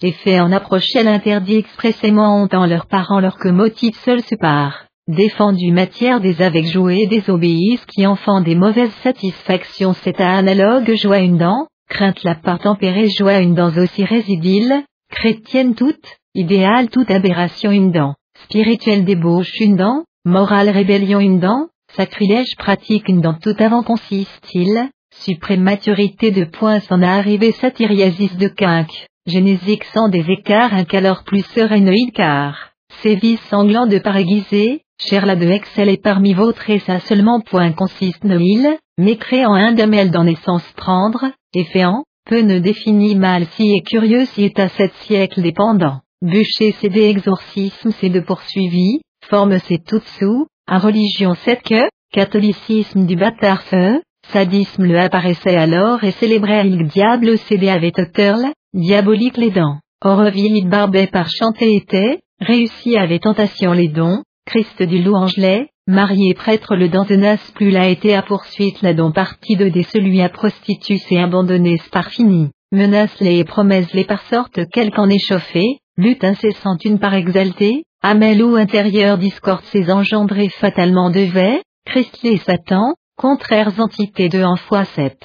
et 0.01 0.11
fait 0.11 0.39
en 0.39 0.51
approcher 0.51 1.03
l'interdit 1.03 1.55
expressément 1.55 2.41
en 2.43 2.65
leurs 2.65 2.87
parents 2.87 3.19
leur 3.19 3.37
que 3.37 3.49
motif 3.49 3.95
seul 4.03 4.21
se 4.21 4.35
part, 4.35 4.85
défendu 5.07 5.71
matière 5.71 6.19
des 6.19 6.41
avec 6.41 6.65
joués 6.65 7.07
des 7.07 7.29
obéissent 7.29 7.85
qui 7.85 8.05
enfant 8.05 8.41
des 8.41 8.55
mauvaises 8.55 8.93
satisfactions 9.03 9.93
c'est 9.93 10.19
à 10.21 10.37
analogue 10.37 10.93
joie 10.95 11.19
une 11.19 11.37
dent, 11.37 11.67
crainte 11.89 12.23
la 12.23 12.35
part 12.35 12.59
tempérée 12.59 13.09
joie 13.09 13.39
une 13.39 13.55
dent 13.55 13.75
aussi 13.77 14.03
résidile, 14.03 14.83
chrétienne 15.09 15.75
toute, 15.75 16.17
idéale 16.35 16.89
toute 16.89 17.09
aberration 17.09 17.71
une 17.71 17.91
dent, 17.91 18.15
spirituelle 18.43 19.05
débauche 19.05 19.59
une 19.59 19.75
dent, 19.75 20.03
morale 20.25 20.69
rébellion 20.69 21.19
une 21.19 21.39
dent, 21.39 21.67
sacrilège 21.95 22.55
pratique 22.57 23.07
une 23.07 23.21
dent 23.21 23.37
tout 23.41 23.55
avant 23.59 23.83
consiste-il, 23.83 24.89
suprême 25.13 25.61
maturité 25.61 26.31
de 26.31 26.45
points 26.45 26.79
s'en 26.79 27.01
a 27.01 27.09
arrivé 27.09 27.51
satiriasis 27.51 28.35
de 28.37 28.47
quinque, 28.47 29.07
génésique 29.25 29.83
sans 29.85 30.09
des 30.09 30.29
écarts 30.29 30.73
un 30.73 30.85
calor 30.85 31.23
plus 31.23 31.45
sereinoïde 31.53 32.13
car, 32.13 32.71
sévice 33.01 33.41
sanglant 33.49 33.87
de 33.87 33.99
paraiguisé, 33.99 34.81
cher 34.99 35.25
la 35.25 35.35
de 35.35 35.47
excel 35.47 35.89
et 35.89 35.97
parmi 35.97 36.33
vôtres 36.33 36.69
et 36.69 36.79
ça 36.79 36.99
seulement 36.99 37.41
point 37.41 37.71
consiste 37.73 38.23
noïl, 38.23 38.77
mécréant 38.97 39.53
un 39.53 39.73
damel 39.73 40.11
dans 40.11 40.23
naissance 40.23 40.69
prendre, 40.75 41.25
et 41.53 41.63
féant, 41.65 42.03
peu 42.25 42.41
ne 42.41 42.59
définit 42.59 43.15
mal 43.15 43.45
si 43.51 43.73
est 43.73 43.85
curieux 43.85 44.25
si 44.25 44.45
est 44.45 44.59
à 44.59 44.69
sept 44.69 44.93
siècles 45.01 45.41
dépendant. 45.41 46.02
Bûcher 46.23 46.73
c'est 46.79 46.87
des 46.87 47.09
exorcismes 47.09 47.91
c'est 47.99 48.07
de 48.07 48.21
poursuivi, 48.21 49.01
forme 49.29 49.59
c'est 49.59 49.83
tout 49.85 50.01
sous, 50.17 50.47
à 50.67 50.79
religion 50.79 51.33
c'est 51.43 51.61
que, 51.61 51.89
catholicisme 52.13 53.05
du 53.05 53.17
bâtard 53.17 53.61
feu, 53.63 54.01
sadisme 54.31 54.85
le 54.85 54.97
apparaissait 54.97 55.57
alors 55.57 56.01
et 56.05 56.11
célébrait 56.11 56.65
il 56.65 56.87
diable 56.87 57.37
cédé 57.39 57.67
avec 57.67 57.99
auteur 57.99 58.37
diabolique 58.73 59.35
les 59.35 59.51
dents, 59.51 59.79
Orville 60.01 60.65
barbet 60.69 61.07
par 61.07 61.29
chanter 61.29 61.75
était, 61.75 62.21
réussi 62.39 62.95
avec 62.95 63.23
tentation 63.23 63.73
les 63.73 63.89
dons, 63.89 64.23
Christ 64.45 64.81
du 64.81 65.03
louangelet, 65.03 65.67
marié 65.87 66.33
prêtre 66.35 66.77
le 66.77 66.89
tenace 66.89 67.51
plus 67.51 67.69
l'a 67.69 67.89
été 67.89 68.15
à 68.15 68.21
poursuite 68.21 68.81
la 68.81 68.93
don 68.93 69.11
partie 69.11 69.57
de 69.57 69.67
des 69.67 69.83
celui 69.83 70.21
à 70.21 70.29
prostitue 70.29 71.01
et 71.09 71.19
abandonné 71.19 71.81
par 71.91 72.11
fini, 72.11 72.51
menace 72.71 73.19
les 73.19 73.39
et 73.39 73.43
promesse 73.43 73.93
les 73.93 74.05
par 74.05 74.21
sorte 74.29 74.61
qu'en 74.71 75.09
échauffé, 75.09 75.79
lutte 75.97 76.23
incessante 76.23 76.85
une 76.85 76.99
par 76.99 77.13
exalté, 77.13 77.83
amel 78.01 78.43
ou 78.43 78.55
intérieur 78.55 79.17
discorde 79.17 79.63
ses 79.65 79.91
engendrés 79.91 80.49
fatalement 80.49 81.09
devait, 81.09 81.61
Christ 81.85 82.19
les 82.23 82.37
Satan, 82.37 82.95
contraires 83.17 83.79
entités 83.79 84.29
de 84.29 84.43
en 84.43 84.55
fois 84.55 84.85
sept. 84.85 85.19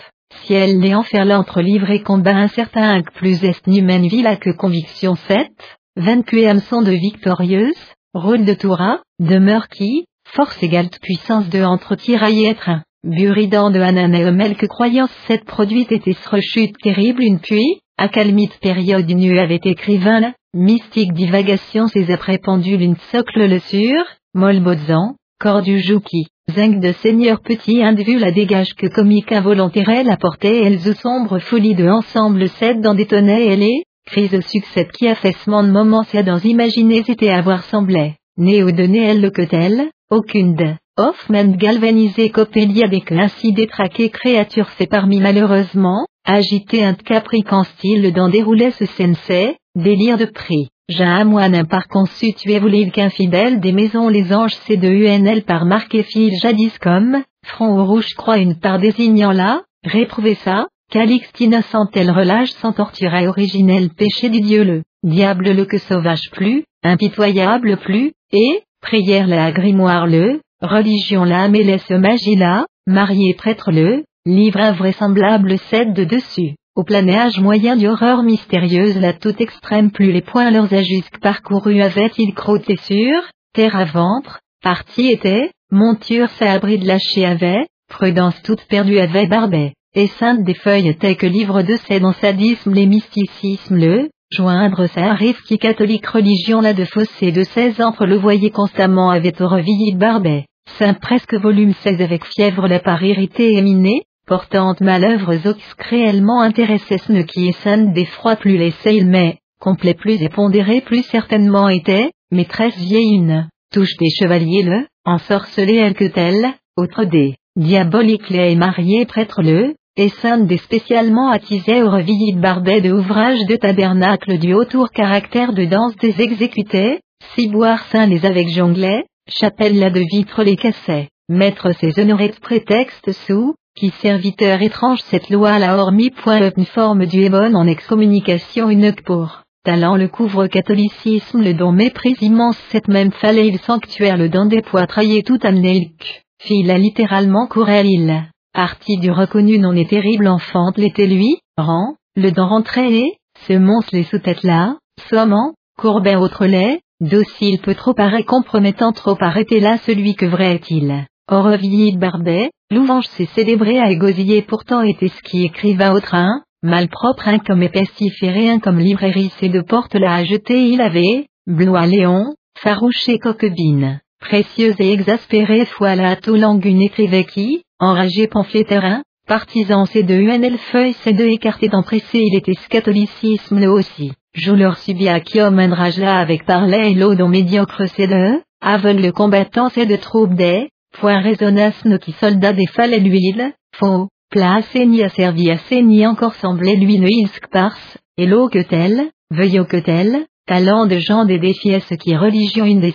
Ciel 0.44 0.78
les 0.80 0.94
enfer 0.94 1.24
l'entre 1.24 1.62
livre 1.62 1.90
et 1.90 2.02
combat 2.02 2.36
incertain 2.36 3.02
que 3.02 3.12
plus 3.12 3.42
est 3.44 3.66
numen 3.66 4.06
villa 4.06 4.36
que 4.36 4.50
conviction 4.50 5.14
sept, 5.14 5.52
vaincu 5.96 6.40
et 6.40 6.48
hameçon 6.48 6.82
de 6.82 6.92
victorieuse, 6.92 7.92
rôle 8.12 8.44
de 8.44 8.54
Toura, 8.54 9.00
demeure 9.18 9.68
qui, 9.68 10.04
force 10.26 10.62
égale 10.62 10.90
puissance 11.00 11.48
de 11.48 11.62
entre 11.62 11.94
tiraille 11.96 12.44
et 12.44 12.48
être 12.48 12.68
un, 12.68 12.82
buridan 13.04 13.70
de 13.70 13.80
Hanan 13.80 14.12
que 14.54 14.66
croyance 14.66 15.12
cette 15.26 15.44
produite 15.44 15.92
était 15.92 16.16
rechute 16.30 16.76
terrible 16.82 17.22
une 17.22 17.40
puits, 17.40 17.80
accalmite 17.98 18.58
période 18.60 19.08
nu 19.10 19.38
avait 19.38 19.60
écrivain 19.64 20.32
mystique 20.54 21.12
divagation 21.12 21.88
ses 21.88 22.10
après 22.10 22.38
pendule 22.38 22.80
une 22.80 22.96
socle 23.10 23.46
le 23.46 23.58
sur, 23.58 24.02
molbozan, 24.34 25.16
corps 25.40 25.62
du 25.62 25.80
jouki, 25.80 26.28
zinc 26.50 26.80
de 26.80 26.92
seigneur 26.92 27.40
petit 27.40 27.82
individu 27.82 28.18
la 28.18 28.30
dégage 28.30 28.74
que 28.74 28.86
comique 28.86 29.32
involontaire 29.32 29.88
elle 29.88 30.10
apportait 30.10 30.64
elles 30.64 30.94
sombre 30.94 31.40
folie 31.40 31.74
de 31.74 31.88
ensemble 31.88 32.48
cède 32.48 32.80
dans 32.80 32.94
des 32.94 33.06
tonnets 33.06 33.48
elle 33.48 33.62
est, 33.62 33.82
crise 34.06 34.40
succède 34.40 34.90
qui 34.92 35.08
affaissement 35.08 35.64
de 35.64 35.70
moments 35.70 36.04
c'est 36.04 36.22
dans 36.22 36.38
imaginer 36.38 37.02
c'était 37.04 37.30
avoir 37.30 37.64
semblait, 37.64 38.14
néo 38.36 38.70
de 38.70 38.84
elle 38.84 39.20
le 39.20 39.30
que 39.30 39.42
tel, 39.42 39.90
aucune 40.10 40.54
de, 40.54 40.72
Hoffman 40.98 41.56
galvanisé 41.56 42.30
copélia 42.30 42.88
des 42.88 43.02
ainsi 43.10 43.52
détraqué 43.52 44.10
créature 44.10 44.68
parmi 44.90 45.20
malheureusement, 45.20 46.06
agité 46.24 46.84
un 46.84 46.94
caprican 46.94 47.62
style 47.62 48.12
dans 48.12 48.28
déroulait 48.28 48.72
ce 48.72 48.84
sensei, 48.84 49.56
délire 49.76 50.18
de 50.18 50.24
prix. 50.24 50.68
J'ai 50.88 51.24
moine 51.24 51.66
par 51.68 51.86
constitué 51.86 52.58
voulez 52.58 52.90
qu'infidèle 52.90 53.60
des 53.60 53.72
maisons 53.72 54.08
les 54.08 54.32
anges 54.32 54.56
c'est 54.66 54.76
de 54.76 54.88
UNL 54.88 55.44
par 55.44 55.66
marqué 55.66 56.02
fil 56.02 56.32
jadis 56.42 56.76
comme, 56.78 57.22
front 57.44 57.78
au 57.78 57.84
rouge 57.84 58.14
croix 58.14 58.38
une 58.38 58.58
part 58.58 58.80
désignant 58.80 59.32
là, 59.32 59.62
réprouver 59.84 60.34
ça, 60.34 60.66
Calixte 60.90 61.38
innocente 61.40 61.90
elle 61.94 62.10
relâche 62.10 62.50
sans 62.52 62.72
torturer 62.72 63.28
originel 63.28 63.90
péché 63.90 64.30
du 64.30 64.40
Dieu 64.40 64.64
le, 64.64 64.82
diable 65.04 65.50
le 65.50 65.66
que 65.66 65.78
sauvage 65.78 66.30
plus, 66.32 66.64
impitoyable 66.82 67.76
plus, 67.76 68.12
et, 68.32 68.62
prière 68.80 69.26
la 69.26 69.52
grimoire 69.52 70.06
le, 70.06 70.40
religion 70.60 71.24
la 71.24 71.48
laisse 71.48 71.90
magie 71.90 72.36
là, 72.36 72.66
marié 72.86 73.34
prêtre 73.34 73.70
le, 73.70 74.04
livre 74.26 74.60
invraisemblable 74.60 75.58
cède 75.70 75.94
de 75.94 76.04
dessus. 76.04 76.54
Au 76.74 76.84
planéage 76.84 77.40
moyen 77.40 77.76
d'horreur 77.76 78.22
mystérieuse 78.22 78.98
la 79.00 79.12
toute 79.12 79.40
extrême 79.40 79.90
plus 79.90 80.12
les 80.12 80.22
points 80.22 80.50
leurs 80.50 80.72
ajusques 80.72 81.18
parcourus 81.20 81.82
avaient-ils 81.82 82.34
crotté 82.34 82.76
sur, 82.76 83.22
terre 83.52 83.76
à 83.76 83.84
ventre, 83.84 84.40
partie 84.62 85.08
était, 85.08 85.50
monture 85.70 86.28
abri 86.40 86.78
de 86.78 86.86
lâcher 86.86 87.24
avait, 87.24 87.66
prudence 87.88 88.40
toute 88.42 88.64
perdue 88.68 88.98
avait 88.98 89.26
barbet, 89.26 89.72
et 89.94 90.06
sainte 90.06 90.44
des 90.44 90.54
feuilles 90.54 90.88
était 90.88 91.16
que 91.16 91.26
livre 91.26 91.62
de 91.62 91.76
ces 91.88 92.00
dans 92.00 92.12
sadisme 92.12 92.72
les 92.72 92.86
mysticismes 92.86 93.76
le, 93.76 94.10
joindre 94.30 94.86
arrive 94.96 95.40
qui 95.42 95.58
catholique 95.58 96.06
religion 96.06 96.60
là 96.60 96.74
de 96.74 96.84
fossé 96.84 97.32
de 97.32 97.42
16 97.42 97.80
entre 97.80 98.04
le 98.04 98.16
voyer 98.16 98.50
constamment 98.50 99.10
avait 99.10 99.40
au 99.40 99.48
revillis 99.48 99.94
barbet, 99.94 100.44
saint 100.78 100.94
presque 100.94 101.34
volume 101.34 101.72
16 101.72 102.00
avec 102.02 102.24
fièvre 102.24 102.68
la 102.68 102.78
part 102.78 103.02
irritée 103.02 103.54
et 103.54 103.62
minée, 103.62 104.02
portante 104.26 104.80
malœuvres 104.80 105.46
ox 105.46 105.62
réellement 105.78 106.42
intéressées 106.42 106.98
ce 106.98 107.22
qui 107.22 107.48
est 107.48 107.60
sainte 107.62 107.94
d'effroi 107.94 108.36
plus 108.36 108.70
sales 108.82 109.06
mais, 109.06 109.38
complet 109.60 109.94
plus 109.94 110.22
et 110.22 110.28
pondéré 110.28 110.82
plus 110.82 111.02
certainement 111.04 111.70
était, 111.70 112.10
maîtresse 112.30 112.76
vieille 112.76 113.14
une, 113.14 113.48
touche 113.72 113.96
des 113.96 114.10
chevaliers 114.10 114.62
le, 114.62 114.86
ensorcelé 115.06 115.76
elle 115.76 115.94
que 115.94 116.04
telle, 116.04 116.52
autre 116.76 117.04
des, 117.04 117.36
diabolique 117.56 118.28
les 118.28 118.54
marié 118.56 119.06
prêtre 119.06 119.40
le, 119.42 119.74
et 119.98 120.12
des 120.46 120.56
spécialement 120.58 121.30
attisés 121.30 121.82
au 121.82 121.90
revillis 121.90 122.34
de 122.34 122.40
barbet 122.40 122.80
de 122.80 122.92
ouvrage 122.92 123.44
de 123.48 123.56
tabernacle 123.56 124.38
du 124.38 124.54
autour 124.54 124.90
caractère 124.90 125.52
de 125.52 125.64
danse 125.66 125.96
des 125.96 126.20
exécutés, 126.22 127.00
ciboire 127.34 127.84
saint 127.92 128.06
les 128.06 128.24
avec 128.24 128.48
jonglets, 128.48 129.04
chapelle 129.28 129.78
là 129.78 129.90
de 129.90 130.00
vitre 130.00 130.42
les 130.42 130.56
cassets 130.56 131.08
mettre 131.28 131.72
ses 131.72 132.00
honorés 132.00 132.30
de 132.30 132.40
prétexte 132.40 133.12
sous, 133.12 133.54
qui 133.76 133.90
serviteur 134.00 134.62
étrange 134.62 135.00
cette 135.02 135.28
loi 135.28 135.58
la 135.58 135.76
hormis 135.76 136.10
point 136.10 136.50
une 136.56 136.64
forme 136.64 137.04
du 137.04 137.20
ébon 137.20 137.54
en 137.54 137.66
excommunication 137.66 138.70
une 138.70 138.92
pour. 138.92 139.42
Talent 139.64 139.96
le 139.96 140.08
couvre 140.08 140.46
catholicisme 140.46 141.42
le 141.42 141.52
don 141.52 141.72
méprise 141.72 142.22
immense 142.22 142.56
cette 142.70 142.88
même 142.88 143.12
fallait 143.12 143.50
le 143.50 143.58
sanctuaire 143.58 144.16
le 144.16 144.30
don 144.30 144.46
des 144.46 144.62
poitraillés 144.62 145.22
tout 145.22 145.38
amené 145.42 145.92
Fila 146.40 146.78
littéralement 146.78 147.46
courel 147.46 147.86
il. 147.86 148.22
Arti 148.60 148.96
du 148.96 149.12
reconnu 149.12 149.60
non 149.60 149.72
est 149.74 149.88
terrible 149.88 150.26
enfante 150.26 150.78
l'était 150.78 151.06
lui, 151.06 151.38
rang, 151.56 151.94
le 152.16 152.32
dent 152.32 152.48
rentré 152.48 153.02
et, 153.02 153.12
ce 153.46 153.52
monstre 153.52 153.90
les 153.92 154.02
sous-tête 154.02 154.42
là, 154.42 154.78
sommant, 155.08 155.54
courbet 155.78 156.16
autre 156.16 156.44
lait, 156.44 156.80
docile 157.00 157.60
peut 157.60 157.76
trop 157.76 157.94
paraît 157.94 158.24
compromettant 158.24 158.90
trop 158.90 159.16
arrêter 159.20 159.60
là 159.60 159.78
celui 159.86 160.16
que 160.16 160.26
vrai 160.26 160.56
est-il? 160.56 161.06
Oreville 161.30 162.00
Barbet, 162.00 162.50
louange 162.72 163.06
s'est 163.06 163.28
célébré 163.32 163.78
à 163.78 163.92
égosiller 163.92 164.42
pourtant 164.42 164.82
était 164.82 165.06
ce 165.06 165.22
qui 165.22 165.44
écriva 165.44 165.92
au 165.92 166.00
train, 166.00 166.42
malpropre 166.64 167.28
un 167.28 167.38
comme 167.38 167.62
épaissiféré 167.62 168.50
un 168.50 168.58
comme 168.58 168.80
librairie 168.80 169.32
c'est 169.38 169.50
de 169.50 169.60
porte 169.60 169.94
là 169.94 170.16
à 170.16 170.24
jeter 170.24 170.66
il 170.66 170.80
avait, 170.80 171.26
Blois 171.46 171.86
Léon, 171.86 172.34
farouche 172.58 173.08
et 173.08 173.20
coquebine, 173.20 174.00
précieuse 174.18 174.80
et 174.80 174.90
exaspérée 174.90 175.64
foi 175.64 175.94
la 175.94 176.16
tout 176.16 176.34
une 176.34 176.82
écrivait 176.82 177.22
qui, 177.22 177.62
enragé 177.80 178.26
pamphlétaire, 178.26 179.02
partisan 179.26 179.84
c'est 179.86 180.02
de 180.02 180.14
UNL 180.14 180.58
feuille 180.58 180.94
c'est 181.04 181.12
de 181.12 181.24
écarté 181.24 181.68
d'empressé 181.68 182.18
il 182.18 182.36
était 182.36 182.54
catholicisme 182.68 183.60
le 183.60 183.70
aussi, 183.70 184.12
leur 184.54 184.78
subit 184.78 185.08
à 185.08 185.20
qui 185.20 185.40
homme 185.40 185.60
là 185.98 186.18
avec 186.18 186.44
parlait 186.44 186.92
et 186.92 186.94
l'eau 186.94 187.14
dont 187.14 187.28
médiocre 187.28 187.86
c'est 187.94 188.06
de, 188.06 188.40
aveugle 188.60 189.02
le 189.02 189.12
combattant 189.12 189.68
c'est 189.68 189.86
de 189.86 189.96
troupe 189.96 190.34
des, 190.34 190.70
point 190.98 191.20
résonnasse 191.20 191.84
nos 191.84 191.98
qui 191.98 192.12
soldats 192.12 192.52
des 192.52 192.66
et 192.94 193.00
l'huile, 193.00 193.52
faux, 193.76 194.08
plat 194.30 194.62
ni 194.74 195.02
a 195.02 195.08
servi 195.08 195.50
assez 195.50 195.82
ni 195.82 196.06
encore 196.06 196.34
semblait 196.34 196.76
lui 196.76 196.98
ne 196.98 197.48
pars, 197.50 197.76
et 198.16 198.26
l'eau 198.26 198.48
que 198.48 198.62
tel, 198.62 199.10
veuillot 199.30 199.64
que 199.64 199.76
tel, 199.76 200.26
talent 200.46 200.86
de 200.86 200.98
gens 200.98 201.24
des 201.24 201.38
défiesses 201.38 201.92
qui 202.00 202.16
religion 202.16 202.64
une 202.64 202.80
des 202.80 202.94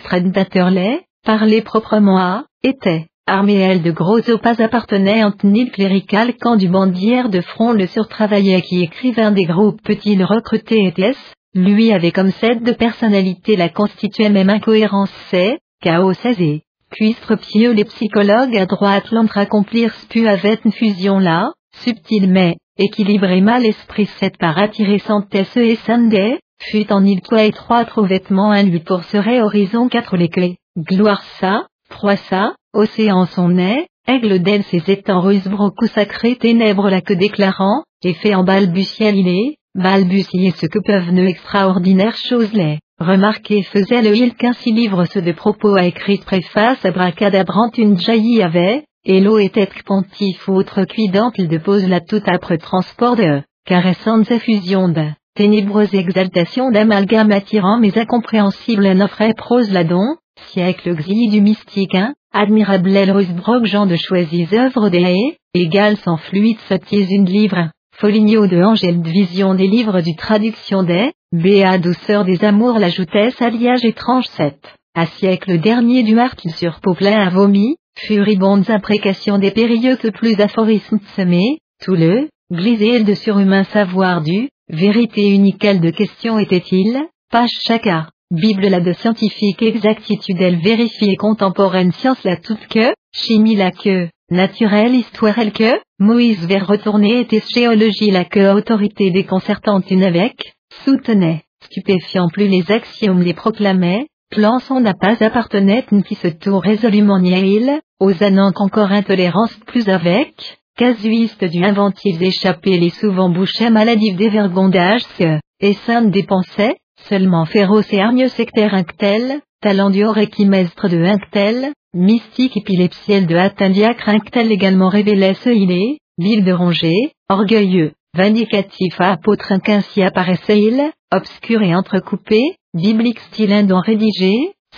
les, 0.70 1.00
parler 1.24 1.62
proprement 1.62 2.18
à, 2.18 2.46
était, 2.64 3.08
armée 3.26 3.60
elle 3.60 3.82
de 3.82 3.92
gros 3.92 4.20
pas 4.42 4.62
appartenait 4.62 5.24
en 5.24 5.32
tenue 5.32 5.72
clérical 5.72 6.34
quand 6.40 6.58
du 6.58 6.68
bandière 6.68 7.30
de 7.30 7.42
front 7.42 7.72
le 7.72 7.88
surtravaillait 7.88 8.62
qui 8.62 8.84
écrivain 8.84 9.32
des 9.32 9.46
groupes 9.46 9.82
petits 9.82 10.22
recrutés 10.24 10.86
était 10.86 11.14
lui 11.56 11.94
avait 11.94 12.12
comme 12.12 12.32
cède 12.32 12.64
de 12.64 12.72
personnalité 12.72 13.56
la 13.56 13.70
constituait 13.70 14.30
même 14.30 14.50
incohérence 14.50 15.12
c'est, 15.30 15.60
chaos 15.82 16.14
saisé. 16.14 16.64
Cuistre 16.92 17.36
pieux 17.36 17.74
les 17.74 17.86
psychologues 17.86 18.58
à 18.58 18.66
droite 18.66 19.12
l'entre 19.12 19.38
accomplir 19.38 19.94
spu 19.94 20.28
avec 20.28 20.66
une 20.66 20.72
fusion 20.72 21.20
là, 21.20 21.52
subtil 21.84 22.30
mais, 22.30 22.58
équilibré 22.78 23.42
mal 23.42 23.66
esprit 23.66 24.08
cette 24.20 24.38
par 24.38 24.58
attirer 24.58 25.00
ce 25.00 25.60
et 25.60 25.76
Sunday, 25.76 26.40
fut 26.60 26.92
en 26.92 27.06
il 27.06 27.22
quoi 27.22 27.44
étroit 27.44 27.86
trop 27.86 28.06
vêtements 28.06 28.52
un 28.52 28.64
lui 28.64 28.80
pour 28.80 29.04
serait 29.04 29.42
horizon 29.42 29.90
quatre 29.90 30.18
les 30.18 30.30
clés, 30.30 30.58
gloire 30.78 31.24
ça, 31.40 31.68
proie 31.90 32.16
ça, 32.16 32.56
océan 32.74 33.26
son 33.26 33.50
nez, 33.50 33.88
aigle 34.08 34.40
d'elle 34.40 34.64
ses 34.64 34.84
étangs 34.92 35.22
russes 35.22 35.48
brocou 35.48 35.88
sacré 35.88 36.36
ténèbres 36.36 36.90
la 36.90 37.02
que 37.02 37.14
déclarant, 37.14 37.84
et 38.04 38.14
fait 38.14 38.36
en 38.36 38.44
balbutiel 38.44 39.16
il 39.16 39.28
est, 39.28 39.58
balbutier 39.76 40.52
ce 40.52 40.66
que 40.66 40.80
peuvent 40.80 41.12
ne 41.12 41.26
extraordinaires 41.26 42.18
choses 42.18 42.54
les. 42.54 42.80
Remarquez 43.00 43.64
faisait 43.64 44.02
le 44.02 44.16
il 44.16 44.34
qu'ainsi 44.36 44.72
livre 44.72 45.06
ce 45.06 45.20
de 45.20 45.32
propos 45.32 45.76
à 45.76 45.86
écrit 45.86 46.20
préface 46.20 46.84
abracadabrant 46.86 47.72
une 47.78 47.98
jaillie 47.98 48.42
avait, 48.42 48.84
et 49.06 49.20
l'eau 49.20 49.40
était 49.40 49.70
pontif 49.86 50.48
autre 50.48 50.86
cuidante 50.86 51.36
il 51.38 51.48
depose 51.48 51.88
la 51.88 52.00
toute 52.00 52.28
âpre 52.28 52.56
transport 52.56 53.16
de, 53.16 53.42
caressante 53.66 54.32
effusion 54.32 54.90
de, 54.90 55.08
ténébreuse 55.36 55.94
exaltation 55.94 56.72
d'amalgame 56.72 57.32
attirant 57.32 57.80
mais 57.80 57.98
incompréhensible 57.98 58.86
un 58.86 59.02
offre 59.02 59.34
prose 59.36 59.72
la 59.72 59.84
don, 59.84 60.16
siècle 60.52 60.96
xili 60.96 61.30
du 61.30 61.42
mystique 61.42 61.96
hein, 61.96 62.14
admirable 62.34 62.98
Elrusbrock 62.98 63.66
Jean 63.66 63.86
de 63.86 63.96
choisis 63.96 64.52
œuvres 64.54 64.90
des 64.90 65.02
haies, 65.02 65.38
égale 65.54 65.98
sans 65.98 66.18
fluide 66.18 66.60
sottise 66.68 67.12
une 67.12 67.26
livre, 67.26 67.70
Foligno 67.96 68.48
de 68.48 68.62
Angèle 68.62 69.02
de 69.02 69.10
Vision 69.10 69.54
des 69.54 69.68
livres 69.68 70.02
du 70.02 70.16
traduction 70.16 70.84
des, 70.84 71.12
Béa 71.32 71.78
douceur 71.78 72.26
des 72.26 72.44
amours 72.44 72.80
l'ajoutesse 72.80 73.42
alliage 73.42 73.86
étrange 73.86 74.26
7. 74.26 74.56
À 74.96 75.06
siècle 75.06 75.60
dernier 75.60 76.04
du 76.04 76.16
martyr 76.16 76.54
sur 76.56 76.80
plein 76.80 77.26
à 77.26 77.30
vomi, 77.30 77.76
furibondes 77.98 78.70
imprécations 78.70 79.38
des 79.38 79.52
périlleux 79.52 79.96
que 79.96 80.10
plus 80.10 80.40
aphorismes 80.40 81.00
semés, 81.16 81.60
tout 81.84 81.96
le, 81.96 82.30
glisé 82.52 83.04
de 83.04 83.14
surhumain 83.14 83.64
savoir 83.64 84.22
du, 84.22 84.50
vérité 84.70 85.30
unique 85.30 85.66
de 85.66 85.90
question 85.92 86.40
était-il, 86.40 87.00
page 87.32 87.50
chacun, 87.66 88.08
Bible 88.32 88.68
la 88.68 88.80
de 88.80 88.94
scientifique 88.94 89.62
exactitude 89.62 90.42
elle 90.42 90.60
vérifiée 90.60 91.16
contemporaine 91.18 91.92
science 91.92 92.24
la 92.24 92.36
toute 92.36 92.66
que, 92.68 92.94
chimie 93.14 93.56
la 93.56 93.72
que, 93.72 94.10
naturelle 94.32 94.96
histoire 94.96 95.38
elle 95.38 95.52
que, 95.52 95.80
Moïse 96.00 96.46
vers 96.48 96.66
retourner 96.66 97.20
était 97.20 97.44
géologie 97.54 98.10
la 98.10 98.26
que 98.26 98.56
autorité 98.56 99.12
déconcertante 99.12 99.92
une 99.92 100.04
avec, 100.04 100.56
soutenait, 100.84 101.44
stupéfiant 101.64 102.28
plus 102.30 102.48
les 102.48 102.72
axiomes 102.72 103.22
les 103.22 103.36
proclamait, 103.36 104.08
plan 104.32 104.58
son 104.60 104.80
n'a 104.80 104.96
pas 104.96 105.24
appartenait 105.24 105.86
qui 106.08 106.16
se 106.16 106.28
tour 106.28 106.64
résolument 106.64 107.20
nihil, 107.20 107.80
aux 108.00 108.24
anans 108.24 108.52
qu'encore 108.52 108.92
intolérance 108.92 109.54
plus 109.68 109.88
avec, 109.90 110.58
casuiste 110.76 111.46
du 111.46 111.64
inventif 111.64 112.20
échappé 112.20 112.80
les 112.80 112.90
souvent 112.90 113.30
bouchait 113.30 113.70
maladive 113.70 114.16
des 114.16 114.30
vergondages 114.30 115.06
que, 115.20 115.40
et 115.60 115.74
sainte 115.74 116.10
dépensait, 116.10 116.78
seulement 117.10 117.46
féroce 117.46 117.92
et 117.94 118.00
hargneux 118.00 118.28
sectaire 118.30 118.74
inctel, 118.74 119.42
talent 119.62 119.90
du 119.90 120.04
mestre 120.46 120.88
de 120.90 121.04
inctel, 121.04 121.74
mystique 121.94 122.58
épilepsiel 122.58 123.28
de 123.28 123.36
Attendiacre 123.36 124.10
inctel 124.10 124.52
également 124.52 124.90
révélait 124.90 125.36
ce 125.36 125.50
il 125.50 125.72
est, 125.72 125.98
ville 126.18 126.44
de 126.44 126.52
Ronger, 126.52 127.14
orgueilleux, 127.30 127.94
vindicatif 128.16 129.00
à 129.00 129.12
apôtre 129.14 129.58
qu'ainsi 129.64 130.04
apparaissait-il, 130.04 130.92
obscur 131.12 131.62
et 131.62 131.76
entrecoupé, 131.76 132.42
biblique 132.74 133.20
style 133.20 133.54
indon 133.54 133.80
rédigé, 133.80 134.34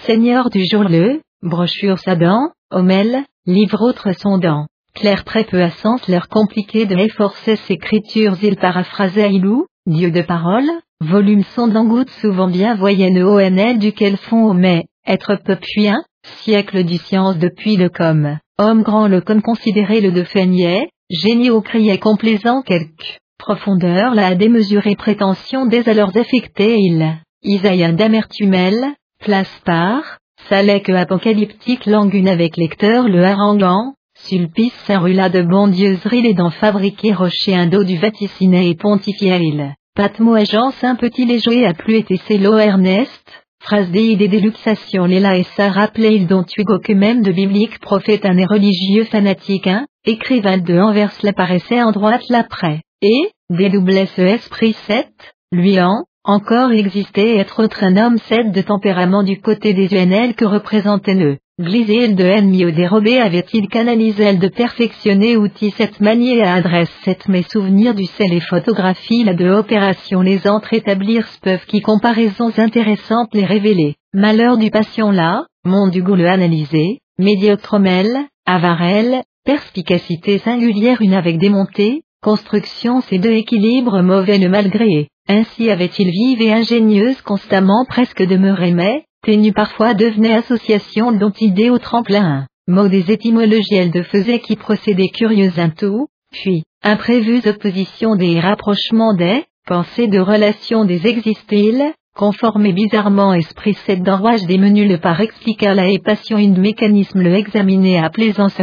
seigneur 0.05 0.49
du 0.49 0.63
jour 0.69 0.83
le, 0.83 1.21
brochure 1.41 1.99
Sadan, 1.99 2.51
Homel, 2.71 3.23
livre 3.45 3.81
autre 3.81 4.11
sondant. 4.13 4.67
Clair 4.93 5.23
très 5.23 5.43
peu 5.43 5.61
à 5.61 5.71
sens 5.71 6.07
l'air 6.07 6.29
compliqué 6.29 6.85
de 6.85 6.95
efforcer 6.95 7.57
écritures 7.69 8.37
il 8.41 8.55
paraphrasait 8.55 9.33
ilou, 9.33 9.67
Dieu 9.85 10.09
de 10.09 10.21
parole, 10.21 10.69
volume 11.01 11.43
sondant 11.55 11.85
goutte 11.85 12.09
souvent 12.21 12.47
bien 12.47 12.75
voyenne 12.75 13.21
ONL 13.21 13.79
duquel 13.79 14.17
fond 14.17 14.53
mais, 14.53 14.85
être 15.05 15.35
peu 15.35 15.57
puis 15.57 15.87
un, 15.87 16.03
siècle 16.41 16.83
du 16.83 16.97
science 16.97 17.37
depuis 17.37 17.75
le 17.75 17.89
com, 17.89 18.37
homme 18.57 18.81
grand 18.81 19.07
le 19.07 19.21
comme 19.21 19.41
considéré 19.41 19.99
le 20.01 20.11
de 20.11 20.23
feignet, 20.23 20.89
génie 21.09 21.49
au 21.49 21.61
criait 21.61 21.99
complaisant 21.99 22.61
quelque 22.61 23.19
profondeur 23.37 24.15
la 24.15 24.35
démesurée 24.35 24.95
prétention 24.95 25.65
des 25.65 25.87
alors 25.89 26.15
affectés 26.15 26.77
il, 26.79 27.17
Isaïe 27.43 27.93
d'amertumel, 27.93 28.93
place 29.19 29.61
par, 29.65 30.19
que 30.49 30.91
apocalyptique 30.93 31.85
langue 31.85 32.27
avec 32.27 32.55
lecteur 32.55 33.07
le 33.09 33.23
haranguant, 33.23 33.93
sulpice 34.15 34.73
sarula 34.85 35.29
de 35.29 35.41
bondieuserie 35.41 36.21
les 36.21 36.33
dents 36.33 36.51
fabriquées 36.51 37.13
rocher 37.13 37.55
un 37.55 37.67
dos 37.67 37.83
du 37.83 37.97
vaticiné 37.97 38.69
et 38.69 38.75
pontifié 38.75 39.35
il, 39.41 39.75
patmo 39.95 40.33
agence 40.33 40.83
un 40.83 40.95
petit 40.95 41.25
léger 41.25 41.65
a 41.65 41.73
plus 41.73 41.95
été 41.95 42.17
célo 42.27 42.57
Ernest, 42.57 43.25
phrase 43.61 43.89
des 43.91 44.27
déluxation 44.27 45.05
Léla 45.05 45.37
et 45.37 45.45
rappelait 45.57 46.15
il 46.15 46.27
dont 46.27 46.45
Hugo 46.57 46.79
que 46.79 46.91
même 46.91 47.21
de 47.21 47.31
biblique 47.31 47.79
prophète 47.79 48.25
un 48.25 48.37
et 48.37 48.45
religieux 48.45 49.05
fanatique 49.05 49.67
un, 49.67 49.85
écrivain 50.05 50.57
de 50.57 50.77
Anvers 50.77 51.13
l'apparaissait 51.23 51.81
en 51.81 51.91
droite 51.91 52.23
l'après. 52.29 52.81
Et, 53.01 53.31
dédoublait 53.49 54.07
ce 54.07 54.21
esprit 54.21 54.73
7, 54.85 55.07
lui 55.53 55.79
en, 55.79 56.03
encore 56.25 56.73
existait 56.73 57.37
être 57.37 57.63
autre 57.63 57.83
un 57.85 57.95
homme 57.95 58.17
7 58.17 58.51
de 58.51 58.61
tempérament 58.61 59.23
du 59.23 59.39
côté 59.39 59.73
des 59.73 59.93
UNL 59.93 60.35
que 60.35 60.45
représentait 60.45 61.13
le, 61.13 61.37
Glisel 61.57 62.17
de 62.17 62.25
ennemi 62.25 62.65
au 62.65 62.71
dérobé 62.71 63.17
avait-il 63.17 63.69
canalisé 63.69 64.33
de 64.33 64.49
perfectionner 64.49 65.37
outil 65.37 65.71
cette 65.71 66.01
manier 66.01 66.43
à 66.43 66.55
adresse 66.55 66.91
7 67.05 67.29
mes 67.29 67.43
souvenirs 67.43 67.95
du 67.95 68.03
sel 68.03 68.33
et 68.33 68.41
photographie 68.41 69.23
la 69.23 69.33
de 69.33 69.49
opération 69.49 70.19
les 70.19 70.49
entre 70.49 70.73
établir 70.73 71.25
peuvent 71.41 71.65
qui 71.65 71.79
comparaisons 71.79 72.51
intéressantes 72.57 73.33
les 73.33 73.45
révéler, 73.45 73.95
malheur 74.13 74.57
du 74.57 74.69
patient 74.69 75.11
là, 75.11 75.45
monde 75.63 75.91
du 75.91 76.03
goût 76.03 76.15
le 76.15 76.27
analyser, 76.27 76.99
médiocromel, 77.19 78.25
avarel, 78.45 79.23
perspicacité 79.45 80.39
singulière 80.39 81.01
une 81.01 81.13
avec 81.13 81.37
démontée, 81.37 82.01
construction 82.21 82.99
ces 82.99 83.17
deux 83.17 83.31
équilibres 83.31 84.01
mauvais 84.01 84.39
le 84.39 84.49
malgré, 84.49 85.07
ainsi 85.29 85.71
avait-il 85.71 86.11
vive 86.11 86.41
et 86.41 86.51
ingénieuse 86.51 87.21
constamment 87.21 87.85
presque 87.87 88.23
demeuré 88.23 88.73
mais, 88.73 89.05
ténue 89.25 89.53
parfois 89.53 89.95
devenait 89.95 90.35
association 90.35 91.11
dont 91.11 91.33
idée 91.41 91.71
au 91.71 91.79
tremplin. 91.79 92.45
mot 92.67 92.87
des 92.87 93.11
étymologies 93.11 93.89
de 93.89 94.03
faisait 94.03 94.39
qui 94.39 94.55
procédait 94.55 95.09
curieux 95.09 95.51
un 95.57 95.69
tout, 95.69 96.07
puis, 96.31 96.63
imprévues 96.83 97.47
oppositions 97.47 98.15
des 98.15 98.39
rapprochements 98.39 99.15
des, 99.15 99.43
pensées 99.65 100.07
de 100.07 100.19
relations 100.19 100.85
des 100.85 101.07
existiles, 101.07 101.91
conformé 102.15 102.71
bizarrement 102.71 103.33
esprit 103.33 103.75
cette 103.85 104.03
d'enrouage 104.03 104.45
des 104.45 104.59
menus 104.59 104.87
le 104.87 104.99
par 104.99 105.19
expliqua 105.19 105.73
la 105.73 105.89
épation 105.89 106.37
une 106.37 106.59
mécanisme 106.59 107.21
le 107.21 107.33
examiner 107.33 107.97
à 107.97 108.09
plaisance 108.09 108.61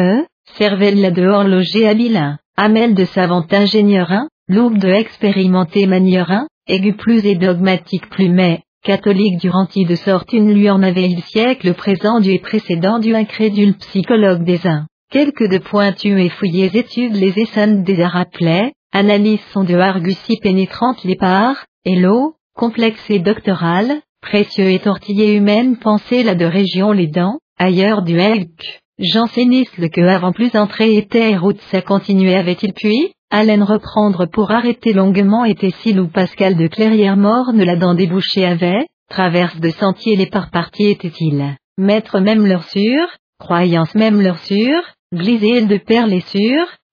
cervelle 0.56 1.00
la 1.00 1.10
de 1.10 1.26
horloger 1.26 1.88
habilin, 1.88 2.38
amel 2.56 2.94
de 2.94 3.04
savant 3.04 3.44
ingénieur 3.50 4.10
loupe 4.48 4.78
de 4.78 4.88
expérimenté 4.88 5.86
manieur 5.86 6.30
aigu 6.68 6.94
plus 6.94 7.24
et 7.26 7.34
dogmatique 7.34 8.08
plus 8.10 8.28
mais, 8.28 8.62
catholique 8.82 9.38
durant 9.38 9.66
de 9.74 9.94
sorte 9.94 10.32
une 10.32 10.52
lui 10.52 10.68
en 10.68 10.82
avait 10.82 11.08
il 11.08 11.22
siècle 11.22 11.74
présent 11.74 12.20
du 12.20 12.30
et 12.30 12.38
précédent 12.38 12.98
du 12.98 13.14
incrédule 13.14 13.76
psychologue 13.76 14.44
des 14.44 14.66
uns. 14.66 14.86
Quelques 15.10 15.48
de 15.48 15.58
pointus 15.58 16.18
et 16.18 16.30
fouillés 16.30 16.76
études 16.76 17.14
les 17.14 17.38
essens 17.38 17.82
des 17.84 18.04
rappelait, 18.04 18.72
analyse 18.92 19.42
son 19.52 19.64
de 19.64 19.74
argusie 19.74 20.38
pénétrante 20.42 21.04
les 21.04 21.16
parts, 21.16 21.64
et 21.84 21.96
l'eau, 21.96 22.34
complexe 22.54 23.04
et 23.10 23.18
doctoral, 23.18 24.00
précieux 24.20 24.70
et 24.70 24.78
tortillé 24.78 25.34
humaine 25.34 25.76
pensée 25.76 26.22
là 26.22 26.34
de 26.34 26.44
région 26.44 26.92
les 26.92 27.08
dents, 27.08 27.38
ailleurs 27.58 28.02
du 28.02 28.18
helk. 28.18 28.80
Janséniste 28.98 29.76
le 29.78 29.88
que 29.88 30.00
avant 30.00 30.32
plus 30.32 30.54
entrée 30.54 30.96
était 30.96 31.36
route 31.36 31.60
ça 31.70 31.82
continuait 31.82 32.36
avait-il 32.36 32.72
puis, 32.72 33.12
Allen 33.34 33.62
reprendre 33.62 34.26
pour 34.26 34.50
arrêter 34.50 34.92
longuement 34.92 35.46
était-il 35.46 35.98
ou 35.98 36.06
Pascal 36.06 36.54
de 36.54 36.66
Clairière 36.66 37.16
morne 37.16 37.62
la 37.62 37.76
dent 37.76 37.94
débouchée 37.94 38.44
avait, 38.44 38.86
traverse 39.08 39.58
de 39.58 39.70
sentiers 39.70 40.16
les 40.16 40.26
par 40.26 40.50
parties 40.50 40.90
était-il, 40.90 41.56
maître 41.78 42.20
même 42.20 42.46
leur 42.46 42.64
sûr, 42.64 43.06
croyance 43.38 43.94
même 43.94 44.20
leur 44.20 44.36
sûr, 44.40 44.82
glisé 45.14 45.64
de 45.64 45.78
perles 45.78 46.12
et 46.12 46.20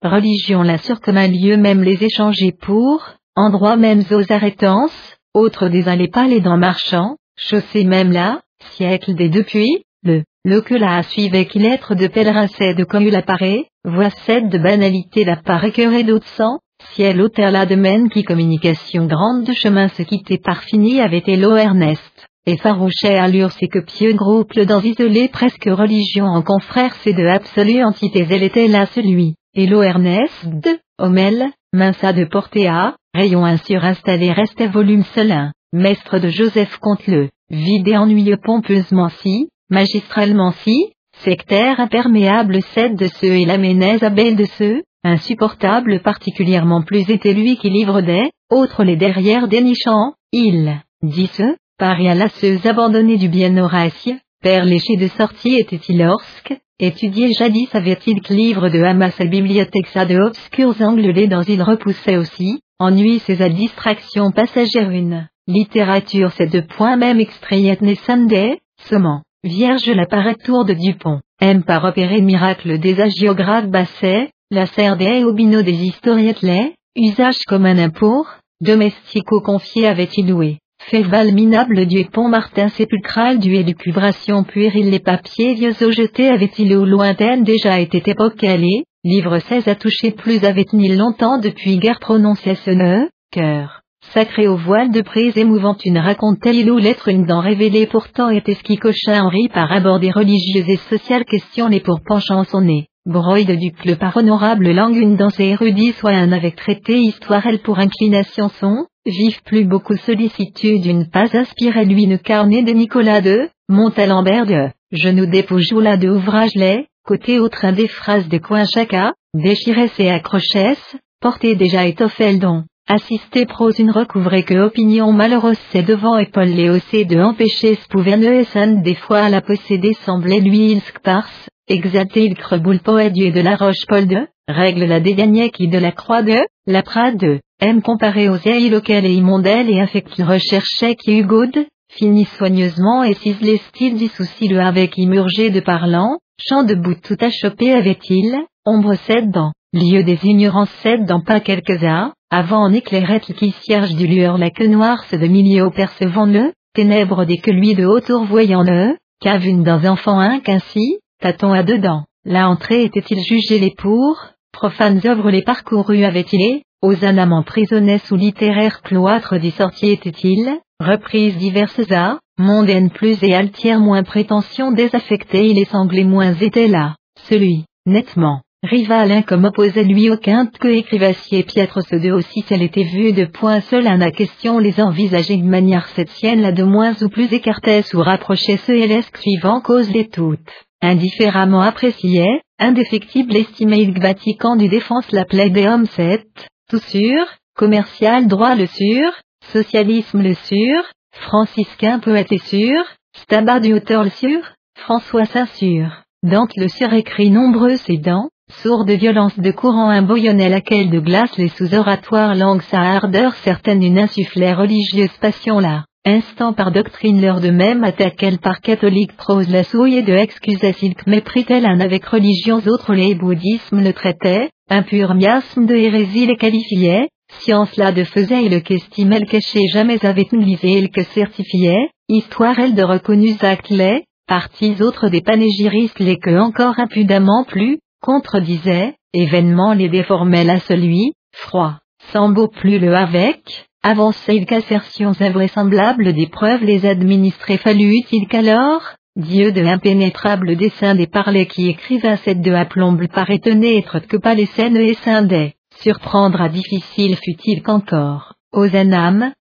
religion 0.02 0.62
la 0.62 0.78
sûr 0.78 1.02
comme 1.02 1.18
un 1.18 1.28
lieu 1.28 1.58
même 1.58 1.84
les 1.84 2.02
échanger 2.02 2.54
pour, 2.54 3.04
endroit 3.36 3.76
même 3.76 4.04
aux 4.10 4.32
arrêtances, 4.32 5.18
autres 5.34 5.68
des 5.68 5.90
allées 5.90 6.08
pas 6.08 6.28
les 6.28 6.40
dents 6.40 6.58
marchands, 6.58 7.18
chaussée 7.36 7.84
même 7.84 8.14
là, 8.14 8.40
siècle 8.78 9.14
des 9.14 9.28
depuis, 9.28 9.84
le, 10.04 10.24
le 10.46 10.62
que 10.62 10.76
la 10.76 11.04
suivait 11.04 11.48
qu'il 11.48 11.66
être 11.66 11.96
de 11.96 12.08
pèlerin 12.08 12.48
c'est 12.48 12.76
de 12.76 12.86
comme 12.86 13.04
il 13.04 13.16
apparaît, 13.18 13.66
voix 13.90 14.10
cette 14.26 14.50
de 14.50 14.58
banalité 14.58 15.24
la 15.24 15.36
part 15.36 15.66
et 15.66 16.04
d'autres 16.04 16.28
sang, 16.28 16.60
ciel 16.94 17.30
terre 17.36 17.52
la 17.52 17.66
domaine 17.66 18.10
qui 18.10 18.24
communication 18.24 19.06
grande 19.06 19.44
de 19.44 19.54
chemin 19.54 19.90
se 19.90 20.04
quittait 20.04 20.38
par 20.38 20.64
fini 20.64 21.02
avait 21.02 21.24
l'eau 21.36 21.56
Ernest, 21.56 22.28
et 22.46 22.58
farouchait 22.58 23.18
allure 23.18 23.52
c'est 23.52 23.68
que 23.68 23.80
pieux 23.80 24.14
groupe 24.14 24.58
dans 24.60 24.82
isolé 24.82 25.28
presque 25.28 25.66
religion 25.66 26.26
en 26.26 26.42
confrère 26.42 26.96
c'est 27.04 27.14
de 27.14 27.26
absolue 27.26 27.84
entité 27.84 28.26
elle 28.30 28.44
était 28.44 28.68
là 28.68 28.86
celui, 28.86 29.36
l'eau 29.56 29.84
Ernest 29.84 30.46
de, 30.46 30.80
Homel, 30.98 31.48
minça 31.74 32.14
de 32.14 32.26
porter 32.26 32.68
à, 32.68 32.96
rayon 33.14 33.46
insur 33.46 33.84
installé 33.84 34.32
restait 34.32 34.68
volume 34.68 35.04
seul 35.04 35.52
maître 35.72 36.18
de 36.20 36.30
Joseph 36.30 36.78
Conteleux, 36.80 37.30
vide 37.50 37.88
et 37.88 37.98
ennuyeux 37.98 38.40
pompeusement 38.42 39.10
si, 39.10 39.50
magistralement 39.70 40.52
si, 40.52 40.94
sectaire 41.24 41.80
imperméable 41.80 42.62
cède 42.74 42.96
de 42.96 43.08
ceux 43.08 43.34
et 43.34 43.46
la 43.46 43.58
ménèse 43.58 44.04
belle 44.10 44.36
de 44.36 44.46
ceux, 44.58 44.84
insupportable 45.04 46.02
particulièrement 46.02 46.82
plus 46.82 47.10
était 47.10 47.34
lui 47.34 47.58
qui 47.58 47.70
livre 47.70 48.02
des, 48.02 48.30
autres 48.50 48.84
les 48.84 48.96
derrière 48.96 49.48
dénichant, 49.48 50.14
il, 50.32 50.82
dit 51.02 51.30
ce, 51.34 51.56
paria 51.78 52.16
lasseuse 52.16 52.66
abandonné 52.66 53.18
du 53.18 53.30
bien 53.30 53.58
Horace, 53.58 54.10
père 54.42 54.66
léché 54.66 54.96
de 54.98 55.08
sortie 55.08 55.56
était-il 55.56 56.00
lorsque, 56.00 56.58
étudié 56.80 57.32
jadis 57.34 57.74
avait-il 57.74 58.22
que 58.22 58.34
livre 58.34 58.70
de 58.70 58.82
Hamas 58.82 59.20
à 59.20 59.26
bibliothèque 59.26 59.88
ça 59.88 60.06
de 60.06 60.18
obscurs 60.18 60.82
angles 60.82 61.28
dans 61.28 61.44
il 61.44 61.62
repoussait 61.62 62.18
aussi, 62.18 62.62
ennui 62.80 63.20
ses 63.20 63.42
à 63.42 63.50
distraction 63.50 64.32
une, 64.74 65.28
littérature 65.48 66.32
ces 66.32 66.48
deux 66.48 66.66
points 66.66 66.96
même 66.96 67.20
extrayet 67.20 67.78
ne 67.82 67.96
Sunday, 67.96 68.60
semant. 68.78 69.24
Vierge 69.46 69.88
la 69.88 70.06
tour 70.44 70.66
de 70.66 70.74
Dupont, 70.74 71.22
aime 71.40 71.64
par 71.64 71.86
opérer 71.86 72.20
miracle 72.20 72.78
des 72.78 73.00
agiographes 73.00 73.70
Basset, 73.70 74.32
la 74.52 74.66
serre 74.66 74.98
des 74.98 75.24
obino 75.24 75.62
des 75.62 75.82
historiettes 75.82 76.42
les, 76.42 76.74
usage 76.98 77.38
comme 77.48 77.66
un 77.66 77.78
impôt, 77.78 78.26
domestico 78.60 79.40
confié 79.40 79.88
avait-il 79.88 80.28
loué, 80.28 80.58
fait 80.82 81.04
minable 81.32 81.86
du 81.86 82.04
pont 82.04 82.28
Martin 82.28 82.68
sépulcral 82.68 83.40
du 83.40 83.56
élucubration 83.56 84.44
puérile 84.44 84.90
les 84.90 85.00
papiers 85.00 85.54
vieux 85.54 85.86
au 85.86 85.92
jeté 85.92 86.28
avait-il 86.28 86.76
au 86.76 86.84
lointaine 86.84 87.46
déjà 87.46 87.80
été 87.80 88.04
époque 88.08 88.44
allée, 88.44 88.84
livre 89.06 89.40
16 89.40 89.70
a 89.70 89.76
touché 89.76 90.12
plus 90.12 90.44
avait-il 90.44 90.98
longtemps 90.98 91.40
depuis 91.40 91.78
guerre 91.78 92.02
prononcé 92.02 92.56
ce 92.56 92.72
ne, 92.72 93.08
cœur 93.32 93.79
sacré 94.14 94.48
au 94.48 94.58
voile 94.58 94.92
de 94.92 95.02
prise 95.02 95.38
émouvante 95.38 95.86
une 95.86 96.00
raconte-t-elle 96.00 96.70
ou 96.72 96.78
l'être 96.78 97.10
une 97.10 97.26
dent 97.26 97.42
révélée 97.42 97.86
pourtant 97.86 98.30
était 98.30 98.56
ce 98.56 98.64
qui 98.64 98.78
cocha 98.78 99.24
Henri 99.24 99.50
par 99.50 99.72
aborder 99.72 100.12
religieuses 100.12 100.68
et 100.68 100.78
sociales 100.90 101.26
questions 101.26 101.68
les 101.68 101.80
pour 101.80 102.02
penchant 102.02 102.44
son 102.44 102.62
nez. 102.62 102.88
Broide 103.06 103.52
du 103.52 103.72
le 103.86 103.96
par 103.96 104.18
honorable 104.18 104.72
langue 104.72 104.98
une 104.98 105.16
danse 105.16 105.40
érudit 105.40 105.94
soit 105.94 106.12
un 106.12 106.32
avec 106.32 106.56
traité 106.56 107.00
histoire 107.00 107.46
elle 107.46 107.60
pour 107.60 107.80
inclination 107.80 108.50
son, 108.50 108.86
vive 109.06 109.42
plus 109.44 109.66
beaucoup 109.66 109.96
sollicitude 109.96 110.86
une 110.86 111.10
pas 111.10 111.36
aspire 111.36 111.84
lui 111.86 112.04
une 112.04 112.20
carnet 112.20 112.64
de 112.64 112.72
Nicolas 112.72 113.22
de, 113.22 113.50
Montalembert 113.70 114.46
de, 114.46 114.70
genoux 114.92 115.28
dépoujoula 115.28 115.92
là 115.92 115.98
de 115.98 116.10
ouvrage 116.10 116.56
les, 116.56 116.88
côté 117.06 117.40
au 117.40 117.50
train 117.50 117.72
des 117.72 117.88
phrases 117.88 118.28
de 118.28 118.38
coin 118.38 118.66
chacun, 118.66 119.14
déchirait 119.34 119.92
et 120.00 120.10
accrochait, 120.10 120.78
porté 121.22 121.56
déjà 121.56 121.86
étoffel 121.86 122.40
don. 122.40 122.66
Assister 122.92 123.46
prose 123.46 123.78
une 123.78 123.92
recouvrait 123.92 124.42
que 124.42 124.56
opinion 124.56 125.14
malheureuse 125.14 125.60
c'est 125.72 125.84
devant 125.84 126.18
et 126.18 126.26
Paul 126.26 126.48
Léocé 126.48 127.06
de 127.06 127.20
empêcher 127.20 127.76
Spouverne 127.76 128.82
des 128.82 128.96
fois 128.96 129.20
à 129.20 129.30
la 129.30 129.42
posséder 129.42 129.94
semblait 129.94 130.40
lui 130.40 130.72
il 130.72 130.82
sparse, 130.82 131.50
exalté 131.68 132.26
il 132.26 132.34
creboule 132.34 132.80
poète 132.80 133.14
de 133.14 133.42
la 133.42 133.58
roche 133.58 133.86
Paul 133.88 134.08
de, 134.08 134.26
règle 134.48 134.86
la 134.86 135.00
dégagnait 135.00 135.52
qui 135.52 135.68
de 135.68 135.78
la 135.78 135.92
croix 135.92 136.24
de, 136.24 136.40
la 136.66 136.82
prade 136.82 137.18
de, 137.18 137.40
aime 137.62 137.84
comparer 137.84 138.28
aux 138.28 138.40
ailes 138.44 138.74
auxquelles 138.74 139.06
et 139.06 139.14
immondelle 139.14 139.70
et 139.70 139.80
affecte 139.80 140.20
recherchait 140.20 140.96
qui 140.96 141.22
good, 141.22 141.68
finit 141.92 142.26
soigneusement 142.26 143.04
et 143.04 143.14
ciselé 143.14 143.58
style 143.70 143.98
du 143.98 144.08
souci 144.08 144.48
le 144.48 144.62
avec 144.62 144.98
immurgé 144.98 145.52
de 145.52 145.60
parlant, 145.60 146.18
chant 146.40 146.64
de 146.64 146.74
bout 146.74 146.96
tout 146.96 147.18
achoppé 147.22 147.72
avait-il, 147.72 148.36
ombre 148.66 148.96
cède 149.06 149.30
dans, 149.30 149.52
lieu 149.74 150.02
des 150.02 150.18
ignorances 150.24 150.74
cède 150.82 151.06
dans 151.06 151.22
pas 151.22 151.40
quelques-uns, 151.40 152.14
avant 152.30 152.64
en 152.64 152.74
éclairait 152.74 153.20
qui 153.20 153.52
cierge 153.52 153.96
du 153.96 154.08
lueur 154.08 154.38
la 154.38 154.52
queue 154.52 154.68
noire 154.68 155.04
se 155.06 155.16
de 155.16 155.28
milieu 155.28 155.70
percevant 155.72 156.26
le, 156.26 156.54
ténèbres 156.74 157.26
des 157.26 157.38
que 157.38 157.52
lui 157.52 157.76
de 157.76 157.86
hauteur 157.86 158.24
voyant 158.26 158.64
le, 158.64 158.96
qu'avune 159.20 159.64
dans 159.64 159.84
enfant 159.86 160.20
un 160.20 160.40
qu'ainsi, 160.40 161.00
tâton 161.20 161.54
à 161.54 161.64
dedans, 161.64 162.06
la 162.26 162.48
entrée 162.48 162.84
était-il 162.84 163.22
jugé 163.22 163.60
les 163.60 163.74
pour, 163.76 164.28
profanes 164.52 165.02
œuvres 165.06 165.32
les 165.32 165.42
parcourus 165.42 166.04
avait-il 166.04 166.62
aux 166.82 167.04
âmes 167.04 167.44
prisonnés 167.46 168.00
sous 168.00 168.16
littéraire 168.16 168.82
cloître 168.82 169.38
des 169.38 169.52
sorties 169.52 169.92
était-il, 169.92 170.60
reprises 170.80 171.36
diverses 171.38 171.92
à, 171.92 172.20
mondaines 172.38 172.90
plus 172.90 173.22
et 173.24 173.34
altières 173.34 173.82
moins 173.82 174.04
prétention 174.04 174.72
désaffectée 174.72 175.48
il 175.48 175.56
les 175.56 175.66
sanglés 175.66 176.06
moins 176.06 176.34
étaient 176.36 176.70
là, 176.70 176.96
celui, 177.28 177.66
nettement, 177.86 178.42
Rival 178.62 179.24
comme 179.26 179.46
opposait 179.46 179.86
lui 179.86 180.10
au 180.10 180.18
quinte 180.18 180.58
que 180.58 180.68
écrivassier 180.68 181.44
piètre 181.44 181.82
ce 181.82 181.96
deux 181.96 182.12
aussi 182.12 182.44
elle 182.50 182.62
était 182.62 182.84
vue 182.84 183.14
de 183.14 183.24
point 183.24 183.62
seul 183.62 183.88
à 183.88 183.96
la 183.96 184.12
question 184.12 184.60
les 184.60 184.82
envisager 184.82 185.38
de 185.38 185.48
manière 185.48 185.88
cette 185.88 186.10
sienne 186.10 186.42
là 186.42 186.52
de 186.52 186.64
moins 186.64 186.94
ou 187.02 187.08
plus 187.08 187.32
écartait 187.32 187.84
ou 187.94 188.02
rapprochait 188.02 188.58
ce 188.58 188.74
et 188.74 188.86
l'escrivant 188.86 189.62
cause 189.62 189.90
les 189.90 190.10
toutes, 190.10 190.52
indifféremment 190.82 191.62
appréciait, 191.62 192.42
indéfectible 192.60 193.38
estimé 193.38 193.78
il 193.78 193.98
Vatican 193.98 194.58
du 194.58 194.68
défense 194.68 195.10
l'appelait 195.14 195.50
des 195.50 195.66
hommes 195.66 195.86
sept, 195.86 196.28
tout 196.70 196.80
sûr, 196.80 197.26
commercial 197.56 198.28
droit 198.28 198.56
le 198.56 198.66
sûr, 198.66 199.10
socialisme 199.54 200.22
le 200.22 200.34
sûr, 200.34 200.84
franciscain 201.14 202.00
poète 202.00 202.34
et 202.34 202.40
sûr, 202.40 202.84
stabat 203.14 203.62
du 203.62 203.72
auteur 203.72 204.04
le 204.04 204.10
sûr, 204.10 204.42
François 204.78 205.24
saint 205.24 205.46
sûr. 205.46 206.04
Dante 206.24 206.52
le 206.58 206.68
surécrit 206.68 207.30
nombreux 207.30 207.78
ses 207.78 207.98
dents, 207.98 208.28
Sourd 208.64 208.84
de 208.84 208.94
violence 208.94 209.40
de 209.40 209.52
courant 209.52 209.90
un 209.90 210.02
bouillonnait 210.02 210.50
laquelle 210.50 210.90
de 210.90 211.00
glace 211.00 211.38
les 211.38 211.48
sous-oratoires 211.50 212.36
langue 212.36 212.62
sa 212.64 212.82
ardeur 212.82 213.34
certaine 213.36 213.82
une 213.82 214.00
insufflait 214.00 214.54
religieuse 214.54 215.16
passion 215.22 215.60
là. 215.60 215.86
Instant 216.06 216.52
par 216.54 216.72
doctrine 216.72 217.22
leur 217.22 217.40
de 217.40 217.52
même 217.52 217.84
attaque 217.84 218.26
par 218.42 218.60
catholique 218.60 219.16
prose 219.16 219.48
la 219.50 219.64
souille 219.64 220.04
de 220.04 220.14
excusait 220.14 220.74
s'il 220.74 220.96
méprit-elle 221.06 221.66
un 221.66 221.80
avec 221.80 222.04
religions 222.06 222.62
autres 222.66 222.94
les 222.94 223.16
bouddhismes 223.16 223.82
le 223.82 223.94
traitait, 223.94 224.50
impur 224.70 225.14
miasme 225.14 225.66
de 225.66 225.76
hérésie 225.76 226.26
les 226.26 226.36
qualifiait, 226.36 227.08
science 227.40 227.78
là 227.78 227.92
de 227.92 228.04
faisait 228.04 228.46
et 228.46 228.50
le 228.50 228.60
qu'estimait 228.60 229.20
le 229.20 229.26
caché 229.26 229.60
jamais 229.72 230.04
avait 230.06 230.28
négligé 230.32 230.80
et 230.80 230.82
le 230.82 230.88
que 230.88 231.04
certifiait, 231.04 231.92
histoire 232.10 232.58
elle 232.60 232.76
de 232.76 232.84
reconnus 232.84 233.42
actes 233.42 233.70
les, 233.70 234.04
parties 234.28 234.82
autres 234.82 235.08
des 235.08 235.22
panégyristes 235.22 236.00
les 236.00 236.18
que 236.18 236.38
encore 236.38 236.80
impudemment 236.80 237.46
plus, 237.48 237.78
contredisaient, 238.02 238.96
événements 239.14 239.74
les 239.74 239.90
déformaient 239.90 240.50
à 240.50 240.60
celui, 240.60 241.14
froid, 241.34 241.80
sans 242.12 242.30
beau 242.30 242.48
plus 242.48 242.80
le 242.80 242.96
avec, 242.96 243.68
avançait-il 243.84 244.46
qu'assertions 244.46 245.14
invraisemblables 245.20 246.14
des 246.14 246.28
preuves 246.28 246.64
les 246.64 246.86
administrer 246.86 247.58
fallut-il 247.58 248.28
qu'alors, 248.28 248.84
Dieu 249.16 249.52
de 249.52 249.62
l'impénétrable 249.62 250.56
dessein 250.56 250.96
des 250.96 251.08
parlers 251.08 251.48
qui 251.48 251.68
écrivaient 251.68 252.18
cette 252.18 252.42
de 252.42 252.54
aplombe 252.54 253.08
paraît 253.08 253.42
être 253.44 254.00
que 254.00 254.18
pas 254.18 254.36
les 254.36 254.46
scènes 254.46 254.78
et 254.78 254.94
scindait, 254.94 255.56
surprendre 255.76 256.42
à 256.42 256.50
difficile 256.50 257.18
fut-il 257.18 257.62
qu'encore, 257.62 258.34
aux 258.54 258.68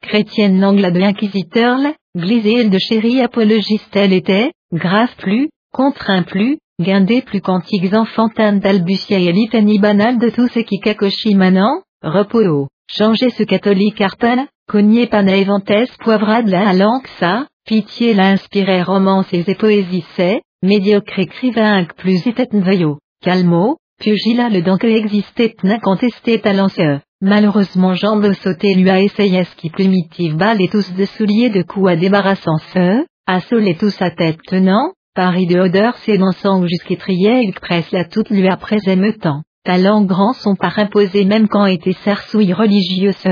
chrétienne 0.02 0.60
l'angle 0.60 0.92
de 0.92 1.00
l'inquisiteur, 1.00 1.80
glisée 2.16 2.70
de 2.70 2.78
chérie 2.78 3.22
apologiste 3.22 3.96
elle 3.96 4.14
était, 4.14 4.52
grave 4.72 5.14
plus, 5.18 5.50
contraint 5.74 6.24
plus, 6.24 6.60
guindé 6.80 7.24
plus 7.24 7.42
qu'antiques 7.42 7.94
enfantins 7.94 8.54
d'Albutia 8.54 9.18
et 9.18 9.32
litanie 9.32 9.80
banale 9.80 10.20
de 10.20 10.30
tout 10.30 10.48
ce 10.48 10.60
qui 10.60 10.80
cacochit 10.80 11.34
manant, 11.34 11.82
repos 12.04 12.68
changer 12.88 13.32
ce 13.32 13.44
catholique 13.44 14.00
arpel, 14.00 14.46
cogné 14.68 15.08
panaeventes 15.08 15.98
poivrade 16.00 16.48
la 16.48 16.74
ça, 17.20 17.48
pitié 17.66 18.14
la 18.14 18.36
romances 18.84 19.34
et 19.34 19.56
poésies 19.56 20.06
c'est, 20.16 20.42
médiocre 20.62 21.18
écrivain 21.18 21.84
plus 21.96 22.24
veillot, 22.54 23.00
calmo, 23.24 23.78
pugila 24.00 24.50
le 24.50 24.62
donc 24.62 24.84
existait 24.84 25.56
n'incontesté 25.64 26.40
talentueux. 26.40 27.00
Malheureusement 27.22 27.96
Jean 27.96 28.18
de 28.18 28.34
sauter 28.34 28.76
lui 28.76 28.92
a 28.92 29.02
essayé 29.02 29.44
ce 29.46 29.56
qui 29.56 29.72
primitive 29.72 30.36
balle 30.36 30.62
et 30.62 30.68
tous 30.68 30.94
de 30.94 31.06
souliers 31.06 31.50
de 31.50 31.64
coups 31.64 31.90
à 31.90 31.96
débarrassant 31.96 32.60
feu, 32.72 33.04
à 33.26 33.42
tous 33.74 33.90
sa 33.90 34.12
tête 34.12 34.38
tenant, 34.48 34.92
Paris 35.18 35.48
de 35.48 35.60
odeur 35.60 35.98
s'énonçant 35.98 36.68
jusqu'étrier 36.68 37.42
il 37.42 37.52
presse 37.54 37.92
la 37.92 38.06
toute 38.06 38.30
lui 38.30 38.48
après 38.48 38.78
émeutant. 38.86 39.42
Talent 39.64 40.04
grand 40.04 40.34
son 40.34 40.54
par 40.54 40.78
imposé 40.78 41.26
même 41.26 41.48
quand 41.48 41.66
était 41.66 41.98
sarsouille 42.06 42.54
religieuse, 42.54 43.26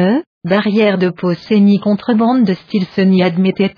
barrière 0.44 0.98
de 0.98 1.10
peau 1.10 1.36
saignée 1.36 1.78
contrebande 1.78 2.44
de 2.44 2.56
style 2.56 2.88
se 2.96 3.02
n'y 3.02 3.22
admettait 3.22 3.72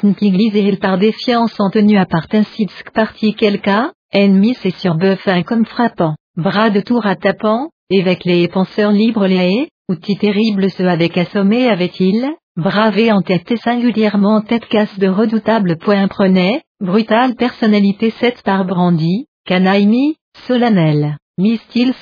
et 0.56 0.68
il 0.70 0.80
par 0.80 0.98
défiance 0.98 1.60
en 1.60 1.70
tenue 1.70 1.98
à 1.98 2.06
part 2.06 2.28
ainsi 2.32 2.68
parti 2.94 3.34
quelqu'un, 3.34 3.92
ennemi 4.14 4.54
c'est 4.54 4.74
sur 4.74 4.96
fin 5.18 5.44
comme 5.44 5.66
frappant, 5.66 6.16
bras 6.38 6.70
de 6.70 6.80
tour 6.80 7.06
à 7.06 7.18
tapant, 7.18 7.72
avec 7.94 8.24
les 8.24 8.48
penseurs 8.48 8.94
libres 8.94 9.28
les 9.28 9.36
haies, 9.36 9.68
outil 9.90 10.16
terrible 10.16 10.70
ce 10.70 10.84
avec 10.84 11.18
assommé 11.18 11.68
avait-il, 11.68 12.26
bravé 12.56 13.12
en 13.12 13.22
tête 13.22 13.52
et 13.52 13.58
singulièrement 13.58 14.40
tête 14.40 14.66
casse 14.68 14.98
de 14.98 15.10
redoutables 15.10 15.76
points 15.78 16.08
prenait, 16.08 16.62
brutale 16.80 17.36
personnalité 17.36 18.14
cette 18.20 18.44
par 18.44 18.66
brandi, 18.66 19.26
canaille 19.46 20.16
solennel, 20.46 21.18
mi-style 21.38 21.94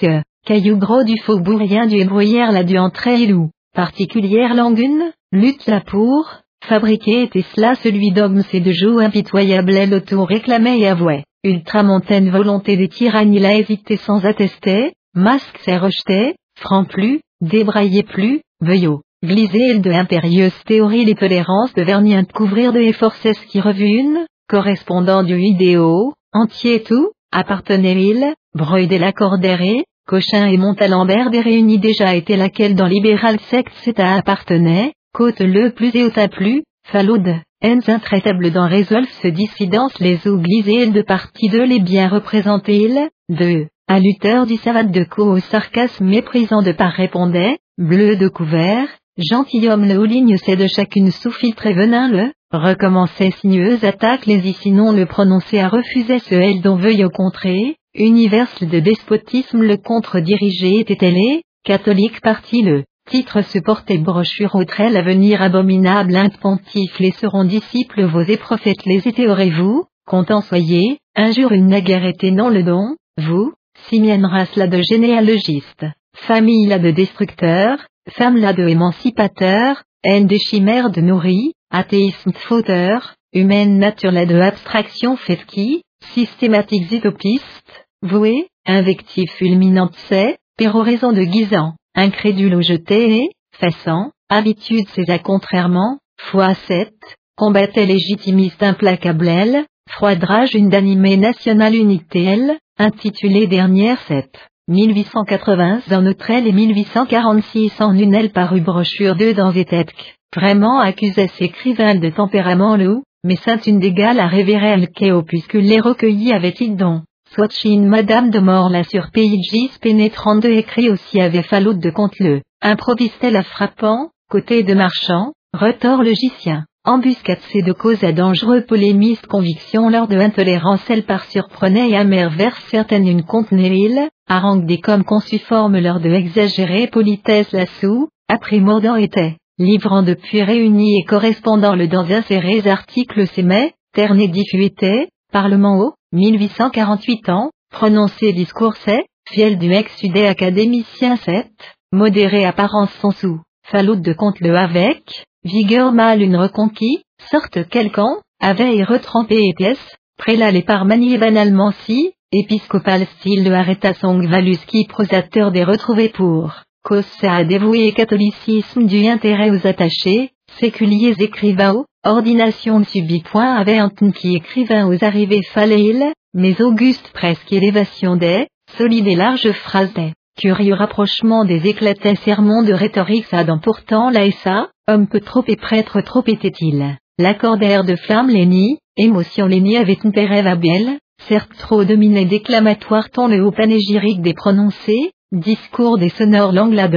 caillou 0.45 0.77
gros 0.77 1.03
du 1.03 1.17
faubourien 1.19 1.87
du 1.87 1.95
ébrouillère 1.95 2.51
la 2.51 2.63
du 2.63 2.77
entrée 2.77 3.25
loup, 3.25 3.49
particulière 3.73 4.53
langune, 4.53 5.11
lutte 5.31 5.65
la 5.67 5.81
pour, 5.81 6.29
fabriquer 6.63 7.23
était 7.23 7.45
cela 7.55 7.75
celui 7.75 8.11
d'hommes 8.11 8.43
et 8.51 8.59
de 8.59 8.71
joues 8.71 8.99
impitoyable 8.99 9.75
elle 9.75 9.93
autour 9.93 10.27
réclamait 10.27 10.79
et 10.79 10.87
avouait, 10.87 11.23
ultramontaine 11.43 12.29
volonté 12.29 12.75
des 12.75 12.89
tyrannies 12.89 13.39
la 13.39 13.55
hésité 13.55 13.97
sans 13.97 14.25
attester, 14.25 14.93
masque 15.13 15.57
s'est 15.59 15.77
rejeté, 15.77 16.35
franc 16.59 16.85
plus, 16.85 17.21
débraillé 17.41 18.03
plus, 18.03 18.41
veuillot, 18.61 19.01
glisé 19.23 19.79
de 19.79 19.91
impérieuse 19.91 20.57
théorie 20.65 21.05
les 21.05 21.15
tolérances 21.15 21.73
de 21.73 21.83
Vernien 21.83 22.23
de 22.23 22.31
couvrir 22.31 22.73
de 22.73 22.91
forces 22.91 23.39
qui 23.49 23.61
revue 23.61 23.85
une, 23.85 24.25
correspondant 24.47 25.23
du 25.23 25.39
idéo, 25.39 26.13
entier 26.33 26.83
tout, 26.83 27.11
appartenait-il, 27.31 28.33
broidé 28.53 28.97
la 28.97 29.11
cordérée, 29.11 29.85
Cochin 30.07 30.47
et 30.47 30.57
Montalembert 30.57 31.31
des 31.31 31.41
réunis 31.41 31.79
déjà 31.79 32.15
étaient 32.15 32.37
laquelle 32.37 32.75
dans 32.75 32.85
libéral 32.85 33.39
secte 33.49 33.99
à 33.99 34.15
appartenait, 34.15 34.93
côte 35.13 35.39
le 35.39 35.71
plus 35.71 35.95
et 35.95 36.03
au 36.03 36.11
plus, 36.29 36.63
faloude, 36.85 37.33
haines 37.61 37.81
intraitables 37.87 38.51
dans 38.51 38.67
résolve 38.67 39.09
ce 39.23 39.27
dissidence 39.27 39.99
les 39.99 40.27
eaux 40.27 40.37
glisées 40.37 40.91
de 40.91 41.01
partie 41.01 41.49
de 41.49 41.61
les 41.61 41.79
bien 41.79 42.07
représenter 42.07 42.83
il, 42.83 43.09
de, 43.29 43.65
à 43.87 43.99
Luther 43.99 44.45
du 44.45 44.57
savate 44.57 44.91
de 44.91 45.03
co 45.03 45.23
au 45.23 45.39
sarcasme 45.39 46.05
méprisant 46.05 46.61
de 46.61 46.71
part 46.71 46.93
répondait, 46.93 47.57
bleu 47.77 48.15
de 48.15 48.27
couvert, 48.27 48.87
gentilhomme 49.17 49.85
le 49.85 50.03
ligne 50.05 50.37
c'est 50.37 50.55
de 50.55 50.67
chacune 50.67 51.11
sous-filtre 51.11 51.67
et 51.67 51.73
venin 51.73 52.09
le, 52.09 52.31
recommençait 52.51 53.31
sinueuse 53.31 53.83
attaque 53.83 54.25
les 54.25 54.47
y 54.47 54.53
sinon 54.53 54.91
le 54.91 55.05
prononcer 55.05 55.59
à 55.59 55.69
refuser 55.69 56.19
ce 56.19 56.35
elle 56.35 56.61
dont 56.61 56.75
veuille 56.75 57.05
au 57.05 57.09
contraire, 57.09 57.73
univers 57.93 58.49
de 58.61 58.79
despotisme 58.79 59.61
le 59.61 59.77
contre-dirigé 59.77 60.79
était-elle 60.79 61.41
catholique 61.63 62.21
parti 62.21 62.61
le, 62.61 62.83
titre 63.09 63.41
supportait 63.41 63.99
brochure 63.99 64.55
autre 64.55 64.83
l'avenir 64.83 65.41
abominable 65.41 66.15
un 66.15 66.29
pontife 66.29 66.99
les 66.99 67.11
seront 67.11 67.45
disciples 67.45 68.03
vos 68.03 68.21
et 68.21 68.37
prophètes 68.37 68.85
les 68.85 69.07
étaient 69.07 69.27
aurez-vous, 69.27 69.85
content 70.05 70.41
soyez, 70.41 70.99
injure 71.15 71.53
une 71.53 71.67
naguère 71.67 72.05
était 72.05 72.31
non 72.31 72.49
le 72.49 72.63
don, 72.63 72.95
vous, 73.17 73.53
simienne 73.89 74.25
race 74.25 74.55
la 74.55 74.67
de 74.67 74.81
généalogiste, 74.81 75.85
famille 76.15 76.67
la 76.67 76.79
de 76.79 76.91
destructeur, 76.91 77.77
femme 78.09 78.37
la 78.37 78.53
de 78.53 78.67
émancipateur, 78.67 79.83
haine 80.03 80.27
des 80.27 80.39
chimères 80.39 80.91
de 80.91 81.01
nourri, 81.01 81.53
athéisme 81.71 82.31
fauteur, 82.33 83.15
humaine 83.33 83.79
nature 83.79 84.11
la 84.11 84.25
de 84.25 84.39
abstraction 84.39 85.17
qui, 85.47 85.81
systématique 86.13 86.91
utopiste, 86.91 87.87
voué, 88.01 88.47
invective 88.65 89.29
fulminante 89.31 89.95
c'est, 90.07 90.37
péroraison 90.57 91.11
de 91.11 91.23
guisant, 91.23 91.73
incrédule 91.95 92.55
au 92.55 92.61
jeté 92.61 93.17
et, 93.17 93.29
façant, 93.59 94.11
habitude 94.29 94.87
c'est 94.93 95.09
à 95.09 95.19
contrairement, 95.19 95.97
foi 96.17 96.53
7, 96.53 96.93
combattait 97.35 97.85
légitimiste 97.85 98.61
implacable 98.63 99.27
elle, 99.27 99.65
froidrage 99.89 100.53
une 100.55 100.69
d'animé 100.69 101.17
national 101.17 101.75
unité 101.75 102.23
elle, 102.23 102.57
intitulée 102.77 103.47
dernière 103.47 103.99
7. 104.01 104.29
1880 104.67 105.81
en 105.91 106.07
Autrel 106.07 106.47
et 106.47 106.51
1846 106.51 107.79
en 107.81 107.93
une 107.93 108.15
elle 108.15 108.31
parut 108.31 108.61
brochure 108.61 109.15
2 109.15 109.35
dans 109.35 109.51
Etetk, 109.51 110.17
vraiment 110.35 110.79
accusait 110.79 111.29
écrivain 111.39 111.93
de 111.93 112.09
tempérament 112.09 112.75
loup, 112.75 113.03
mais 113.23 113.35
saint 113.35 113.59
une 113.59 113.77
d'égal 113.77 114.19
à 114.19 114.25
révérer 114.25 114.87
chaos 114.87 115.21
puisque 115.21 115.53
les 115.53 115.79
recueillis 115.79 116.33
avaient-ils 116.33 116.75
don. 116.75 117.03
Swatchin 117.29 117.81
Madame 117.81 118.31
de 118.31 118.39
Mort 118.39 118.69
la 118.69 118.83
sur 118.83 119.11
Pages 119.11 119.77
pénétrant 119.81 120.37
de 120.37 120.49
écrit 120.49 120.89
aussi 120.89 121.21
avait 121.21 121.43
fallu 121.43 121.77
de 121.77 121.91
compte 121.91 122.17
le, 122.19 122.41
improvisait 122.63 123.29
la 123.29 123.43
frappant, 123.43 124.09
côté 124.31 124.63
de 124.63 124.73
marchand, 124.73 125.33
retort 125.53 126.01
logicien. 126.01 126.65
Embuscade 126.87 127.39
c'est 127.51 127.63
de 127.63 127.73
cause 127.73 128.03
à 128.03 128.11
dangereux 128.11 128.61
polémiste 128.61 129.25
conviction 129.25 129.89
lors 129.89 130.07
de 130.07 130.17
intolérance 130.17 130.87
elle 130.87 131.03
par 131.03 131.23
surprenait 131.25 131.89
et 131.89 131.97
amère 131.97 132.29
vers 132.29 132.55
certaines 132.69 133.07
une 133.07 133.23
contenait 133.23 134.11
harangue 134.27 134.67
des 134.67 134.79
comme 134.79 135.03
consuforme 135.03 135.79
lors 135.79 135.99
de 135.99 136.11
exagérée 136.11 136.85
politesse 136.85 137.51
la 137.53 137.65
sous, 137.65 138.09
après 138.27 138.59
mordant 138.59 138.97
était, 138.97 139.37
livrant 139.57 140.03
depuis 140.03 140.43
réunis 140.43 140.99
et 140.99 141.05
correspondant 141.05 141.73
le 141.73 141.87
dans 141.87 142.07
insérés 142.07 142.67
articles 142.67 143.25
s'aimait, 143.29 143.73
terne 143.95 144.27
diffuité, 144.27 145.09
parlement 145.31 145.79
haut, 145.79 145.93
1848 146.11 147.29
ans, 147.29 147.49
prononcé 147.71 148.31
discours 148.31 148.75
c'est, 148.75 149.05
fiel 149.27 149.57
du 149.57 149.71
ex-sudé 149.71 150.27
académicien 150.27 151.15
7, 151.15 151.47
modéré 151.91 152.45
apparence 152.45 152.93
sans 153.01 153.09
sous, 153.09 153.41
faloute 153.63 154.01
de 154.01 154.13
compte 154.13 154.39
le 154.39 154.55
avec, 154.55 155.25
vigueur 155.45 155.93
mal 155.93 156.21
une 156.21 156.35
reconquis, 156.35 157.03
sorte 157.31 157.69
quelqu'un, 157.69 158.17
avait 158.41 158.75
et 158.75 158.83
retrempé 158.83 159.47
et 159.47 159.53
pièce, 159.55 159.95
prélat 160.17 160.51
les 160.51 160.63
par 160.63 160.85
manier 160.85 161.17
banalement 161.17 161.71
si, 161.85 162.11
épiscopal 162.31 163.05
style 163.17 163.43
de 163.43 163.51
arrêta 163.51 163.93
son 163.93 164.19
qui 164.67 164.85
prosateur 164.87 165.51
des 165.51 165.63
retrouvés 165.63 166.09
pour, 166.09 166.63
cause 166.83 167.05
a 167.21 167.43
dévoué 167.43 167.91
catholicisme 167.93 168.87
du 168.87 169.07
intérêt 169.07 169.51
aux 169.51 169.67
attachés, 169.67 170.31
séculiers 170.59 171.15
écrivains 171.19 171.85
ordination 172.03 172.83
subit 172.83 173.23
point 173.23 173.55
avait 173.55 173.77
un 173.77 173.89
qui 174.11 174.35
écrivain 174.35 174.87
aux 174.87 175.03
arrivées 175.03 175.43
fallait 175.43 176.13
mais 176.33 176.61
auguste 176.61 177.11
presque 177.13 177.51
élévation 177.53 178.15
des, 178.15 178.47
solide 178.77 179.07
et 179.07 179.15
large 179.15 179.51
phrase 179.51 179.93
des, 179.93 180.13
curieux 180.35 180.73
rapprochement 180.73 181.45
des 181.45 181.67
éclatés 181.67 182.15
sermons 182.15 182.63
de 182.63 182.73
rhétorique 182.73 183.33
dans 183.33 183.59
pourtant 183.59 184.09
la 184.09 184.29
ça, 184.31 184.69
Homme 184.87 185.07
peu 185.07 185.19
trop 185.19 185.43
et 185.47 185.55
prêtre 185.55 186.01
trop 186.01 186.23
était-il. 186.27 186.97
L'accordaire 187.17 187.83
de 187.83 187.95
flamme 187.95 188.29
Léni, 188.29 188.77
émotion 188.97 189.47
Léni 189.47 189.77
avait 189.77 189.97
une 190.03 190.11
à 190.15 190.55
biel, 190.55 190.99
certes 191.27 191.55
trop 191.57 191.83
dominé 191.83 192.25
déclamatoire 192.25 193.09
tant 193.09 193.27
le 193.27 193.43
haut 193.43 193.51
panégyrique 193.51 194.21
des 194.21 194.33
prononcés, 194.33 195.11
discours 195.31 195.97
des 195.97 196.09
sonores 196.09 196.51
là 196.51 196.89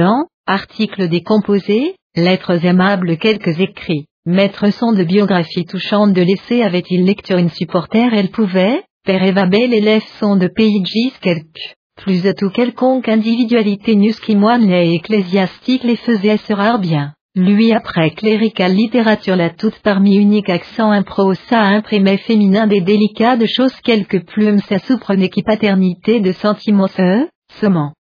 articles 0.45 1.07
décomposés, 1.07 1.95
lettres 2.15 2.65
aimables 2.65 3.17
quelques 3.17 3.59
écrits, 3.59 4.05
maître 4.25 4.71
son 4.71 4.91
de 4.91 5.03
biographie 5.03 5.65
touchante 5.65 6.13
de 6.13 6.21
l'essai 6.21 6.61
avait-il 6.61 7.05
lecture 7.05 7.37
une 7.37 7.49
supporter 7.49 8.13
elle 8.13 8.29
pouvait, 8.29 8.83
père 9.05 9.23
Eva 9.23 9.47
bel 9.47 9.73
élève 9.73 10.05
son 10.19 10.35
de 10.35 10.47
paygis 10.47 11.13
quelque, 11.21 11.75
plus 11.99 12.25
à 12.25 12.33
tout 12.33 12.49
quelconque 12.49 13.09
individualité 13.09 13.95
nus 13.95 14.19
qui 14.19 14.35
moine 14.35 14.67
les 14.67 14.93
ecclésiastiques 14.93 15.83
les 15.83 15.97
faisait 15.97 16.37
se 16.37 16.53
rare 16.53 16.79
bien. 16.79 17.13
Lui 17.35 17.73
après 17.73 18.09
clérical 18.11 18.73
littérature 18.73 19.35
la 19.35 19.49
toute 19.49 19.79
parmi 19.79 20.15
unique 20.15 20.49
accent 20.49 20.91
impro 20.91 21.33
ça 21.35 21.61
imprimait 21.61 22.17
féminin 22.17 22.67
des 22.67 22.81
délicats 22.81 23.37
de 23.37 23.45
choses 23.45 23.75
quelques 23.83 24.25
plumes 24.25 24.59
ça 24.67 24.79
souprenait 24.79 25.29
qui 25.29 25.43
paternité 25.43 26.21
de 26.21 26.31
sentiments 26.31 26.87
se, 26.87 27.27
semant, 27.59 27.93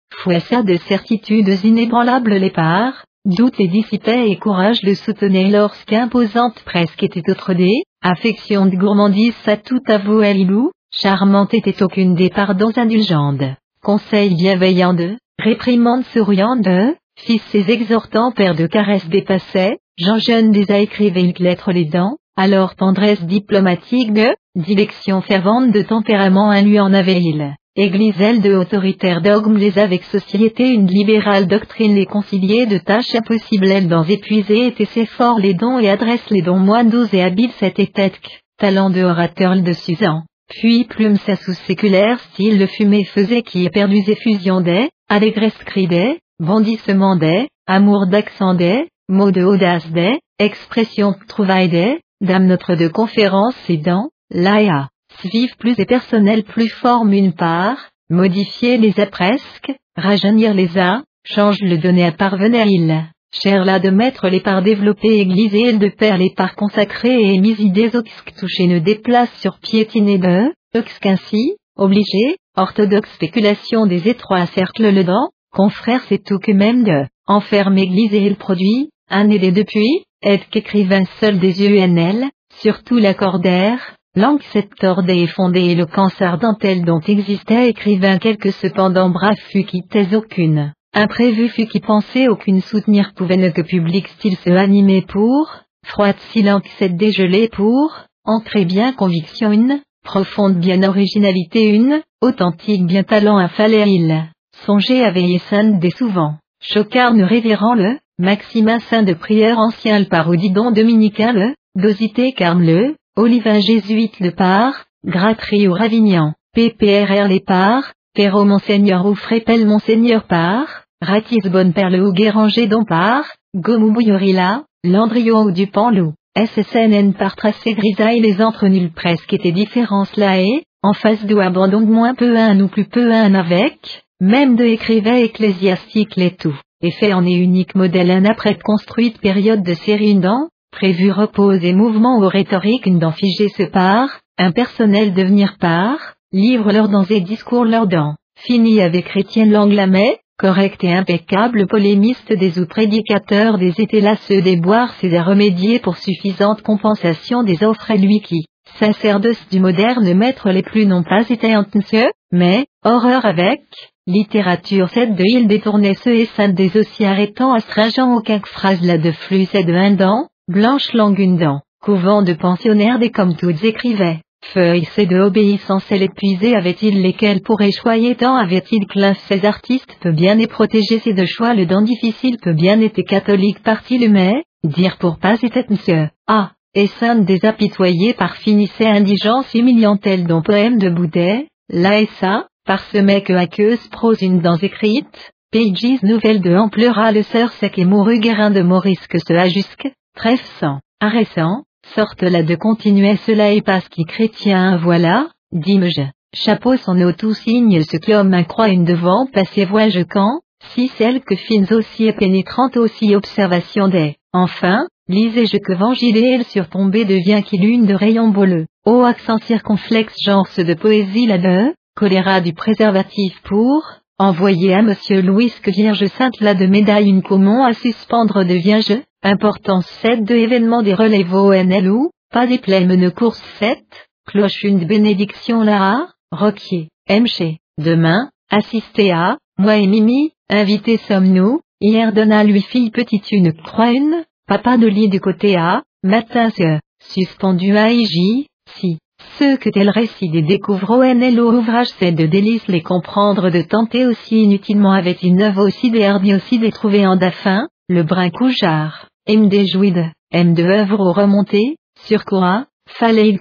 ça 0.49 0.63
de 0.63 0.77
certitudes 0.77 1.65
inébranlables 1.65 2.35
les 2.35 2.51
parts, 2.51 3.05
doute 3.25 3.59
les 3.59 3.69
dissipait 3.69 4.31
et 4.31 4.37
courage 4.37 4.83
le 4.83 4.95
soutenait 4.95 5.51
lorsqu'imposante 5.51 6.63
presque 6.65 7.03
était 7.03 7.29
autre 7.31 7.53
dé, 7.53 7.83
affection 8.03 8.67
de 8.67 8.77
gourmandise 8.77 9.35
ça 9.45 9.57
tout 9.57 9.83
avouait 9.89 10.35
l'ilou, 10.35 10.71
charmante 10.93 11.53
était 11.55 11.83
aucune 11.83 12.15
des 12.15 12.31
pardons 12.31 12.73
indulgentes, 12.77 13.43
conseil 13.87 14.35
bienveillant 14.35 14.95
de, 14.95 15.17
réprimande 15.39 16.03
souriant 16.07 16.57
de, 16.57 16.97
Fils 17.17 17.41
ses 17.53 17.71
exhortants 17.71 18.33
père 18.33 18.57
de 18.57 18.67
caresses 18.67 19.09
dépassait, 19.09 19.79
Jean 19.97 20.19
Jeune 20.19 20.51
déjà 20.51 20.81
écrivait 20.81 21.23
une 21.23 21.45
lettre 21.45 21.71
les 21.71 21.85
dents, 21.85 22.17
alors 22.37 22.75
tendresse 22.75 23.23
diplomatique 23.23 24.13
de, 24.13 24.35
dilection 24.57 25.21
fervente 25.21 25.71
de 25.71 25.83
tempérament 25.83 26.51
un 26.51 26.63
lui 26.63 26.81
en 26.81 26.93
avait 26.93 27.21
il. 27.23 27.55
Église 27.77 28.21
elle 28.21 28.43
de 28.43 28.57
autoritaire 28.57 29.23
dogme 29.23 29.57
les 29.57 29.79
avec 29.79 30.03
société 30.03 30.69
une 30.69 30.89
libérale 30.89 31.47
doctrine 31.47 31.95
les 31.95 32.07
concilier 32.07 32.67
de 32.67 32.79
tâches 32.79 33.15
impossibles 33.15 33.71
elle 33.71 33.87
dans 33.87 34.03
épuisé 34.03 34.67
était 34.67 34.87
ses 34.87 35.07
forts 35.07 35.39
les 35.39 35.55
dons 35.55 35.79
et 35.79 35.89
adresse 35.89 36.29
les 36.31 36.43
dons 36.43 36.59
moines 36.59 36.91
douze 36.91 37.15
et 37.15 37.23
habile 37.23 37.53
cette 37.61 37.79
étèque, 37.79 38.43
talent 38.59 38.91
de 38.91 39.05
orateur 39.05 39.55
de 39.63 39.73
Suzanne. 39.73 40.25
Puis 40.49 40.85
plume 40.85 41.17
sa 41.17 41.37
sous-séculaire 41.37 42.21
style 42.21 42.59
le 42.59 42.67
fumée 42.67 43.05
faisait 43.05 43.43
qui 43.43 43.69
perdu 43.71 43.99
effusion 44.07 44.61
des, 44.61 44.89
allégresse 45.09 45.59
cri 45.65 45.87
des, 45.87 46.19
bondissement 46.39 47.17
des, 47.17 47.49
amour 47.67 48.07
d'accent 48.07 48.55
des, 48.55 48.89
mots 49.09 49.33
de 49.33 49.43
audace 49.43 49.91
des, 49.91 50.19
expression 50.39 51.15
trouvaille 51.29 51.69
des, 51.69 52.01
dame 52.21 52.47
notre 52.47 52.75
de 52.75 52.89
conférence 52.89 53.57
et 53.69 53.77
dans, 53.77 54.09
l'aia, 54.31 54.89
suivre 55.21 55.57
plus 55.59 55.79
et 55.79 55.87
personnel 55.87 56.45
plus 56.45 56.69
forme 56.69 57.13
une 57.13 57.33
part, 57.33 57.91
modifier 58.09 58.79
les 58.79 58.99
a 59.01 59.07
presque, 59.07 59.73
rajeunir 59.97 60.55
les 60.55 60.79
a, 60.79 61.03
change 61.25 61.61
le 61.61 61.79
donner 61.79 62.05
à 62.05 62.13
parvenir 62.13 62.67
il. 62.67 63.05
Cher 63.43 63.65
là 63.65 63.81
de 63.81 63.91
mettre 63.91 64.29
les 64.29 64.41
parts 64.41 64.63
développées 64.63 65.21
églisées 65.21 65.75
de 65.75 65.89
père 65.89 66.17
les 66.17 66.33
parts 66.35 66.55
consacrées 66.55 67.35
et 67.35 67.39
mis 67.39 67.61
idées 67.61 67.95
oxque 67.95 68.33
toucher 68.39 68.67
ne 68.67 68.79
déplace 68.79 69.33
sur 69.41 69.59
piétiner 69.59 70.19
de, 70.19 70.53
oxque 70.75 71.05
ainsi, 71.05 71.57
obligé, 71.77 72.37
orthodoxe 72.57 73.13
spéculation 73.15 73.87
des 73.87 74.09
étroits 74.09 74.47
cercles 74.47 74.91
le 74.91 75.05
dent, 75.05 75.29
confrère 75.53 76.03
c'est 76.09 76.25
tout 76.25 76.39
que 76.39 76.53
même 76.53 76.83
de, 76.85 77.05
enferme 77.27 77.77
église 77.77 78.15
et 78.15 78.25
il 78.25 78.37
produit, 78.37 78.89
un 79.11 79.29
et 79.29 79.53
depuis, 79.53 80.05
est 80.23 80.49
qu'écrivain 80.49 81.05
seul 81.21 81.39
des 81.39 81.63
yeux 81.63 81.77
UNL, 81.77 82.31
surtout 82.59 82.97
l'accordaire, 82.97 83.97
langue 84.15 84.43
cette 84.53 84.73
et 85.09 85.27
fondée 85.27 85.67
et 85.67 85.75
le 85.75 85.85
cancer 85.85 86.39
dentelle 86.39 86.87
dont 86.87 87.01
existait 87.01 87.69
écrivain 87.69 88.17
quelque 88.19 88.51
cependant 88.51 89.11
brave 89.11 89.37
fut 89.51 89.65
qui 89.65 89.83
taise 89.83 90.15
aucune, 90.15 90.73
imprévu 90.97 91.49
fut 91.49 91.67
qui 91.67 91.81
pensait 91.81 92.29
aucune 92.29 92.63
soutenir 92.63 93.13
pouvait 93.15 93.37
ne 93.37 93.51
que 93.51 93.63
public 93.63 94.09
style 94.09 94.37
se 94.37 94.51
animer 94.51 95.03
pour, 95.03 95.51
froide 95.85 96.19
silence 96.33 96.63
cette 96.79 96.97
dégelée 96.97 97.49
pour, 97.49 97.95
entrer 98.25 98.65
bien 98.65 98.93
conviction 98.93 99.53
une, 99.53 99.81
profonde 100.03 100.59
bien 100.59 100.83
originalité 100.83 101.69
une, 101.69 102.03
authentique 102.23 102.87
bien 102.87 103.03
talent 103.03 103.37
un 103.37 103.49
fallait 103.49 103.89
il. 103.89 104.25
Songez 104.65 105.05
à 105.05 105.11
veiller 105.11 105.39
sainte 105.39 105.79
des 105.79 105.91
souvent. 105.91 106.37
Chocarne 106.61 107.23
révérend 107.23 107.75
le, 107.75 107.99
Maximin 108.19 108.81
saint 108.81 109.03
de 109.03 109.13
prière 109.13 109.59
ancien 109.59 109.99
le 109.99 110.07
parodidon 110.07 110.71
dominicain 110.71 111.33
le, 111.33 111.55
Dosité 111.77 112.33
carme 112.33 112.63
le, 112.63 112.97
Olivin 113.17 113.61
jésuite 113.61 114.19
le 114.21 114.31
par, 114.31 114.87
Gratry 115.05 115.69
ou 115.69 115.75
Ravignan, 115.75 116.33
PPRR 116.55 117.29
les 117.29 117.41
par, 117.41 117.93
Perro 118.15 118.47
Monseigneur 118.47 119.05
ou 119.05 119.15
Frépel 119.15 119.67
Monseigneur 119.67 120.25
par, 120.27 120.86
Ratis 121.03 121.51
Bonne 121.51 121.75
Perle 121.75 122.01
ou 122.01 122.11
Guéranger 122.11 122.69
don 122.69 122.85
par, 122.87 123.27
Gomou 123.55 123.93
Bouillorilla, 123.93 124.63
Landrio 124.83 125.43
ou 125.43 125.51
Dupanlou, 125.51 126.15
SSNN 126.35 127.13
par 127.13 127.37
tracé 127.37 127.75
grisaille 127.75 128.21
les 128.21 128.41
entre 128.41 128.67
nuls 128.67 128.93
presque 128.93 129.31
étaient 129.35 129.53
différences 129.53 130.17
là 130.17 130.41
et, 130.41 130.63
en 130.83 130.95
face 130.95 131.23
d'où 131.27 131.39
abandon 131.39 131.83
moins 131.83 132.15
peu 132.15 132.35
un 132.39 132.59
ou 132.61 132.69
plus 132.69 132.87
peu 132.87 133.13
un 133.13 133.35
avec, 133.35 134.05
même 134.23 134.57
de 134.57 134.65
écrivain 134.65 135.17
ecclésiastique 135.17 136.17
les 136.17 136.35
tout, 136.35 136.59
et 136.81 136.93
fait 136.93 137.13
en 137.13 137.27
est 137.27 137.37
unique 137.37 137.75
modèle 137.75 138.11
un 138.11 138.25
après 138.25 138.57
construite 138.57 139.21
période 139.21 139.63
de 139.63 139.75
série 139.75 140.15
dans, 140.15 140.49
prévu 140.73 141.13
repose 141.13 141.63
et 141.63 141.75
mouvement 141.75 142.21
ou 142.21 142.27
rhétorique 142.27 142.87
une 142.87 143.01
dent 143.01 143.13
figée 143.13 143.51
se 143.51 143.65
part, 143.65 144.21
un 144.39 144.51
personnel 144.51 145.13
devenir 145.13 145.59
part, 145.61 146.15
livre 146.33 146.73
leur 146.73 146.89
dans 146.89 147.05
et 147.05 147.21
discours 147.21 147.67
leur 147.67 147.87
dans, 147.87 148.15
fini 148.39 148.81
avec 148.81 149.05
chrétienne 149.05 149.53
Langlamet, 149.53 150.21
correct 150.39 150.85
et 150.85 150.93
impeccable 150.93 151.67
polémiste 151.67 152.33
des 152.33 152.59
ou 152.59 152.67
prédicateur 152.67 153.59
des 153.59 153.81
étés 153.81 154.01
lasseux 154.01 154.43
des 154.43 154.57
boires 154.57 154.95
c'est 155.01 155.17
à 155.17 155.23
remédier 155.23 155.79
pour 155.79 155.97
suffisante 155.97 156.63
compensation 156.63 157.43
des 157.43 157.63
offres 157.65 157.91
à 157.91 157.97
lui 157.97 158.21
qui, 158.21 158.45
sacerdoce 158.79 159.49
du 159.51 159.61
moderne 159.61 160.13
maître 160.15 160.51
les 160.51 160.63
plus 160.63 160.87
n'ont 160.87 161.03
pas 161.03 161.29
été 161.29 161.57
anticieux, 161.57 162.11
mais, 162.33 162.67
horreur 162.85 163.25
avec, 163.25 163.63
Littérature 164.09 164.89
7 164.89 165.17
de 165.17 165.25
il 165.27 165.49
détournait 165.49 165.95
ce 165.95 166.11
et 166.11 166.27
sainte 166.27 166.55
des 166.55 166.77
aussi 166.77 167.05
arrêtant 167.05 167.53
astringent 167.53 168.15
aucun 168.15 168.39
phrase 168.39 168.81
là 168.83 168.99
de 168.99 169.11
flux 169.11 169.49
et 169.53 169.65
de 169.65 169.75
un 169.75 169.91
dent, 169.93 170.29
blanche 170.47 170.93
langue 170.93 171.19
une 171.19 171.39
dent, 171.39 171.63
couvent 171.83 172.23
de 172.23 172.33
pensionnaires 172.33 173.01
des 173.01 173.11
comme 173.11 173.35
toutes 173.35 173.65
écrivaient. 173.65 174.21
Feuilles 174.53 174.89
c'est 174.95 175.07
de 175.07 175.19
obéissance 175.19 175.85
elle 175.91 176.03
épuisée 176.03 176.55
avait-il 176.55 177.03
lesquels 177.03 177.43
pourraient 177.43 177.73
choyer 177.73 178.15
tant 178.15 178.37
avait-il 178.37 178.87
classe 178.87 179.19
ces 179.29 179.45
artistes 179.45 179.97
peut 180.01 180.13
bien 180.13 180.39
et 180.39 180.47
protéger 180.47 180.99
ces 181.01 181.15
deux 181.15 181.27
choix 181.27 181.55
le 181.55 181.67
dent 181.67 181.83
difficile 181.83 182.39
peut 182.41 182.53
bien 182.53 182.81
été 182.81 183.03
catholique 183.03 183.63
parti 183.63 183.99
le 183.99 184.09
mais, 184.09 184.43
dire 184.65 184.99
pour 184.99 185.19
pas 185.19 185.37
était 185.43 185.67
monsieur, 185.69 186.11
ah, 186.27 186.53
et 186.75 186.87
sainte 186.87 187.25
des 187.25 187.45
apitoyés 187.45 188.15
par 188.15 188.37
finissait 188.37 188.87
indigence 188.87 189.53
humiliante-elle 189.55 190.27
dont 190.27 190.43
poème 190.43 190.79
de 190.79 190.91
Boudet, 190.91 191.49
là 191.69 192.01
et 192.01 192.09
ça, 192.21 192.47
par 192.67 192.81
ce 192.85 192.99
mec 192.99 193.31
aqueuse 193.31 193.89
prose 193.89 194.23
une 194.23 194.41
dans 194.41 194.57
écrite, 194.57 195.33
Pages 195.53 196.03
nouvelle 196.03 196.43
de 196.43 196.55
Amplera 196.55 197.13
le 197.13 197.23
sœur 197.23 197.51
sec 197.53 197.79
et 197.79 197.85
mourut 197.85 198.19
guérin 198.19 198.51
de 198.51 198.61
Maurice 198.61 199.07
que 199.07 199.19
ce 199.19 199.33
a 199.33 199.49
jusque, 199.49 199.89
trèfle 200.15 200.45
sans, 200.61 200.81
arrêtant, 201.01 201.63
sorte 201.95 202.23
là 202.23 202.43
de 202.43 202.55
continuer 202.55 203.17
cela 203.17 203.53
et 203.53 203.63
parce 203.63 203.89
qui 203.89 204.05
chrétien 204.05 204.77
voilà, 204.77 205.29
dis-je, 205.53 206.03
chapeau 206.35 206.77
son 206.77 207.01
auto 207.01 207.33
signe 207.33 207.83
ce 207.83 207.97
que 207.97 208.13
l'homme 208.13 208.45
croit 208.45 208.69
une 208.69 208.85
devant 208.85 209.27
passer 209.27 209.65
vois-je 209.65 210.01
quand, 210.01 210.41
si 210.75 210.89
celle 210.89 211.21
que 211.21 211.37
fines 211.37 211.73
aussi 211.73 212.07
et 212.07 212.13
pénétrante 212.13 212.77
aussi 212.77 213.15
observation 213.15 213.89
des, 213.89 214.17
enfin, 214.33 214.87
lisez-je 215.09 215.59
que 215.59 215.73
vangile 215.73 216.45
surtombé 216.45 217.05
devient 217.05 217.43
qui 217.45 217.59
lune 217.59 217.87
de 217.87 217.95
rayons 217.95 218.29
boleux, 218.29 218.67
ô 218.85 219.03
accent 219.03 219.39
circonflexe 219.39 220.15
genre 220.25 220.49
de 220.57 220.75
poésie 220.75 221.27
là-de, 221.27 221.75
choléra 221.95 222.41
du 222.41 222.53
préservatif 222.53 223.41
pour, 223.43 223.83
envoyer 224.19 224.73
à 224.75 224.83
monsieur 224.83 225.21
Louis 225.21 225.53
que 225.63 225.71
Vierge 225.71 226.07
Sainte 226.07 226.41
la 226.41 226.55
de 226.55 226.67
médaille 226.67 227.09
une 227.09 227.23
common 227.23 227.65
à 227.65 227.75
suspendre 227.75 228.45
de 228.45 228.55
Vierge, 228.55 228.97
importance 229.23 229.87
7 230.03 230.25
de 230.25 230.35
événements 230.35 230.83
des 230.83 230.95
relèves 230.95 231.35
ONL 231.35 231.91
ou, 231.91 232.11
pas 232.33 232.47
des 232.47 232.59
plèmes 232.59 233.11
course 233.13 233.43
7, 233.59 233.79
cloche 234.27 234.63
une 234.65 234.87
bénédiction 234.87 235.63
là, 235.63 236.09
Roquier, 236.33 236.89
Mché, 237.09 237.59
demain, 237.79 238.31
assisté 238.51 239.13
à, 239.13 239.39
moi 239.59 239.77
et 239.77 239.87
Mimi, 239.87 240.33
invité 240.49 240.97
sommes-nous, 240.97 241.61
hier 241.81 242.13
donna 242.13 242.43
lui 242.43 242.63
fille 242.63 242.91
petite 242.91 243.31
une 243.33 243.53
croix 243.53 243.93
une, 243.93 244.25
papa 244.49 244.79
de 244.79 244.87
lit 244.87 245.09
du 245.09 245.21
côté 245.21 245.57
A, 245.57 245.83
matin 246.03 246.51
ce, 246.51 246.79
suspendu 247.01 247.77
à 247.77 247.93
IJ, 247.93 248.47
si. 248.79 248.99
Ce 249.39 249.57
que 249.57 249.69
tel 249.69 249.91
récit 249.91 250.31
des 250.31 250.43
découvre 250.43 250.97
ou 250.97 251.59
ouvrage 251.59 251.89
c'est 251.99 252.13
de 252.13 252.27
délice 252.27 252.67
les 252.69 252.81
comprendre 252.81 253.51
de 253.51 253.61
tenter 253.61 254.07
aussi 254.07 254.45
inutilement 254.45 254.93
avec 254.93 255.23
une 255.23 255.43
œuvre 255.43 255.67
aussi 255.67 255.91
des 255.91 256.11
aussi 256.35 256.59
des 256.59 256.71
trouver 256.71 257.07
en 257.07 257.17
daffin, 257.17 257.69
le 257.89 258.03
brin 258.03 258.31
couchard, 258.31 259.09
M 259.27 259.49
des 259.49 259.67
jouides, 259.67 260.11
M 260.33 260.55
de 260.55 260.63
œuvre 260.63 261.01
au 261.01 261.13
remonté, 261.13 261.77
sur 262.01 262.25
quoi, 262.25 262.67
fallait 262.89 263.39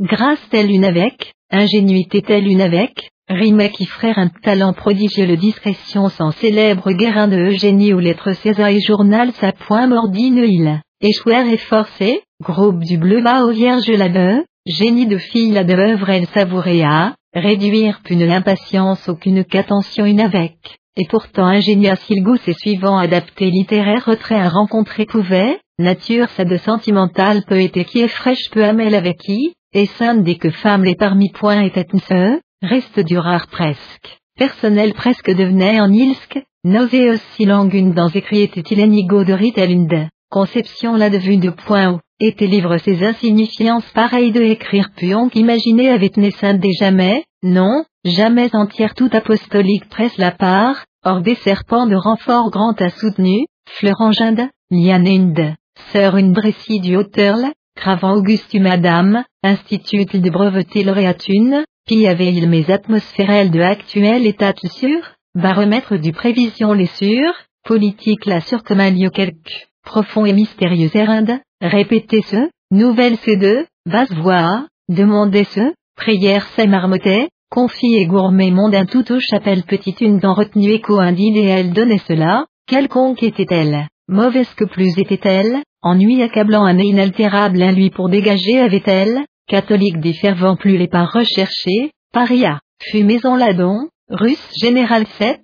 grâce 0.00 0.46
telle 0.50 0.70
une 0.70 0.84
avec, 0.84 1.32
ingénuité 1.50 2.20
telle 2.20 2.46
une 2.46 2.60
avec, 2.60 3.10
rime 3.28 3.68
qui 3.70 3.86
frère 3.86 4.18
un 4.18 4.28
talent 4.42 4.74
prodigieux 4.74 5.26
le 5.26 5.36
discrétion 5.36 6.08
sans 6.08 6.32
célèbre 6.32 6.92
guérin 6.92 7.28
de 7.28 7.36
Eugénie 7.36 7.94
ou 7.94 8.00
lettre 8.00 8.32
César 8.34 8.68
et 8.68 8.80
journal 8.80 9.32
sa 9.32 9.52
point 9.52 9.86
mordine 9.86 10.44
il, 10.46 10.80
échouer 11.00 11.52
et 11.52 11.56
forcé, 11.56 12.22
groupe 12.42 12.80
du 12.80 12.98
bleu 12.98 13.22
bas 13.22 13.44
au 13.44 13.50
vierge 13.50 13.88
la 13.88 14.08
de, 14.08 14.44
génie 14.68 15.06
de 15.06 15.16
fille 15.16 15.52
la 15.52 15.64
de 15.64 15.72
œuvre 15.72 16.10
elle 16.10 16.26
savouréa, 16.26 17.14
réduire 17.34 18.00
pune 18.04 18.26
l'impatience 18.26 19.08
aucune 19.08 19.42
qu'attention 19.42 20.04
une 20.04 20.20
avec, 20.20 20.78
et 20.96 21.06
pourtant 21.08 21.46
ingénieux 21.46 21.96
s'il 21.96 22.22
goût 22.22 22.36
ses 22.36 22.52
suivants 22.52 22.98
adapté 22.98 23.50
littéraire 23.50 24.04
retrait 24.04 24.38
à 24.38 24.50
rencontrer 24.50 25.06
pouvait, 25.06 25.58
nature 25.78 26.28
sa 26.30 26.44
de 26.44 26.58
sentimentale 26.58 27.44
poété 27.46 27.84
qui 27.84 28.00
est 28.00 28.08
fraîche 28.08 28.50
peu 28.52 28.62
amèle 28.62 28.94
avec 28.94 29.16
qui, 29.18 29.54
et 29.72 29.86
sainte 29.86 30.22
dès 30.22 30.36
que 30.36 30.50
femme 30.50 30.84
les 30.84 30.96
parmi 30.96 31.30
points 31.30 31.62
était 31.62 31.86
ce, 32.06 32.38
reste 32.62 33.00
du 33.00 33.16
rare 33.16 33.46
presque, 33.46 34.18
personnel 34.36 34.92
presque 34.92 35.30
devenait 35.34 35.80
en 35.80 35.90
ilsk, 35.90 36.38
nauséeuse 36.64 37.22
si 37.36 37.44
une 37.44 37.92
dans 37.94 38.08
écrit 38.08 38.42
était-il 38.42 38.82
enigo 38.82 39.24
de 39.24 39.32
rite 39.32 39.58
une 39.58 39.86
de, 39.86 40.04
conception 40.30 40.94
la 40.96 41.08
de 41.08 41.16
vue 41.18 41.38
de 41.38 41.50
point 41.50 41.92
où, 41.92 42.00
était 42.20 42.46
livre 42.46 42.78
ses 42.78 43.04
insignifiances 43.04 43.88
pareilles 43.92 44.32
de 44.32 44.42
écrire 44.42 44.90
puant 44.96 45.28
qu'imaginer 45.28 45.90
avait 45.90 46.10
naissance 46.16 46.58
des 46.58 46.72
jamais, 46.72 47.24
non, 47.42 47.84
jamais 48.04 48.54
entière 48.54 48.94
tout 48.94 49.10
apostolique 49.12 49.88
presse 49.88 50.18
la 50.18 50.32
part, 50.32 50.84
hors 51.04 51.20
des 51.20 51.36
serpents 51.36 51.86
de 51.86 51.96
renfort 51.96 52.50
grand 52.50 52.80
à 52.82 52.90
soutenu, 52.90 53.46
fleuranginde, 53.68 54.48
liane 54.70 55.56
sœur 55.92 56.16
une 56.16 56.32
brécie 56.32 56.80
du 56.80 56.96
hauteur 56.96 57.36
Cravant 57.76 58.16
Augustu 58.16 58.58
Madame, 58.58 59.22
Institut 59.44 60.04
de 60.06 60.30
breveté 60.30 60.82
lauréatune, 60.82 61.64
avait-il 61.88 62.48
mes 62.48 62.68
atmosphérelles 62.72 63.52
de 63.52 63.60
actuel 63.60 64.26
état 64.26 64.52
sûr, 64.64 65.14
baromètre 65.36 65.96
du 65.96 66.12
prévision 66.12 66.72
les 66.72 66.86
sûrs, 66.86 67.34
politique 67.64 68.26
la 68.26 68.40
surcomalio 68.40 69.10
quelque, 69.10 69.68
profond 69.84 70.26
et 70.26 70.32
mystérieux 70.32 70.90
erinde, 70.92 71.38
répétez 71.60 72.22
ce, 72.22 72.48
nouvelle 72.70 73.14
C2, 73.14 73.66
basse 73.86 74.12
voix, 74.12 74.66
demandez 74.88 75.44
ce, 75.44 75.72
prière 75.96 76.46
c'est 76.54 76.66
marmotet, 76.66 77.28
confie 77.50 77.96
et 77.96 78.06
gourmet 78.06 78.50
mondain 78.50 78.86
tout 78.86 79.10
aux 79.12 79.20
chapelles 79.20 79.64
petite 79.64 80.00
une 80.00 80.18
dans 80.18 80.34
retenue 80.34 80.72
écho 80.72 81.00
elle 81.00 81.72
donnait 81.72 82.02
cela, 82.06 82.46
quelconque 82.66 83.22
était-elle, 83.22 83.88
mauvaise 84.08 84.52
que 84.54 84.64
plus 84.64 84.98
était-elle, 84.98 85.62
ennui 85.82 86.22
accablant 86.22 86.64
un 86.64 86.78
et 86.78 86.86
inaltérable 86.86 87.62
un 87.62 87.72
lui 87.72 87.90
pour 87.90 88.08
dégager 88.08 88.60
avait-elle, 88.60 89.24
catholique 89.46 90.00
des 90.00 90.12
fervents 90.12 90.56
plus 90.56 90.76
les 90.76 90.88
pas 90.88 91.06
recherchés, 91.06 91.92
paria, 92.12 92.60
fut 92.82 93.04
maison 93.04 93.34
ladon, 93.34 93.88
russe 94.10 94.50
général 94.60 95.06
7, 95.18 95.40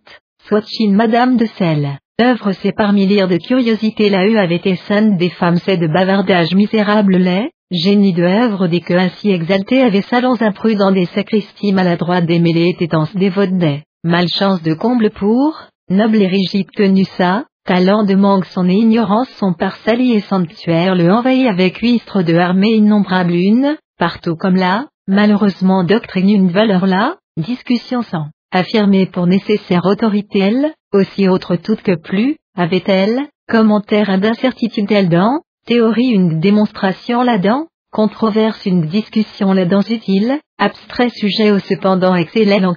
Swatchine 0.47 0.95
madame 0.95 1.39
de 1.39 1.47
sel. 1.47 1.99
Œuvre 2.20 2.53
c'est 2.53 2.73
parmi 2.73 3.07
lire 3.07 3.27
de 3.27 3.39
curiosité. 3.39 4.09
La 4.09 4.27
eue 4.27 4.39
avait 4.39 4.57
été 4.57 4.78
des 5.16 5.31
femmes 5.31 5.57
c'est 5.57 5.77
de 5.77 5.89
bavardage 5.89 6.55
misérable. 6.55 7.16
Lait, 7.16 7.51
génie 7.73 8.12
de 8.12 8.23
œuvre 8.23 8.69
des 8.69 8.81
que 8.81 8.95
ainsi 8.95 9.31
exalté 9.31 9.82
avait 9.82 10.03
salons 10.03 10.41
imprudents 10.41 10.93
des 10.93 11.07
sacristies 11.07 11.73
maladroites 11.73 12.27
des 12.27 12.39
mêlées 12.39 12.77
étant 12.78 13.09
dévotes 13.16 13.59
des, 13.59 13.82
malchance 14.05 14.62
de 14.62 14.74
comble 14.74 15.11
pour, 15.11 15.61
noble 15.91 16.23
et 16.23 16.28
rigide 16.28 16.69
tenu 16.77 17.05
ça, 17.05 17.45
Talent 17.66 18.05
de 18.05 18.15
manque 18.15 18.45
son 18.45 18.69
ignorance 18.69 19.31
son 19.41 19.55
par 19.55 19.78
et 19.89 20.20
sanctuaire. 20.20 20.95
Le 20.95 21.11
envahit 21.11 21.49
avec 21.49 21.78
huistre 21.78 22.23
de 22.23 22.35
armée 22.35 22.74
innombrable 22.74 23.32
une, 23.32 23.78
partout 23.99 24.36
comme 24.36 24.57
là, 24.57 24.86
malheureusement 25.09 25.82
doctrine 25.82 26.28
une 26.28 26.51
valeur 26.51 26.86
là, 26.86 27.16
discussion 27.39 28.03
sans, 28.03 28.27
affirmée 28.53 29.07
pour 29.07 29.27
nécessaire 29.27 29.86
autorité. 29.86 30.41
Elle, 30.41 30.74
aussi 30.94 31.28
autre 31.28 31.56
toute 31.56 31.82
que 31.82 31.96
plus, 31.96 32.36
avait-elle, 32.56 33.26
commentaire 33.48 34.18
d'incertitude 34.18 34.90
elle-dedans, 34.90 35.40
théorie 35.66 36.08
une 36.08 36.40
démonstration 36.40 37.22
là-dedans, 37.22 37.66
controverse 37.90 38.64
une 38.66 38.86
discussion 38.86 39.52
là-dedans 39.52 39.82
utile, 39.82 40.38
abstrait 40.58 41.10
sujet 41.10 41.50
au 41.50 41.58
cependant 41.58 42.14
excellent 42.14 42.70
en 42.70 42.74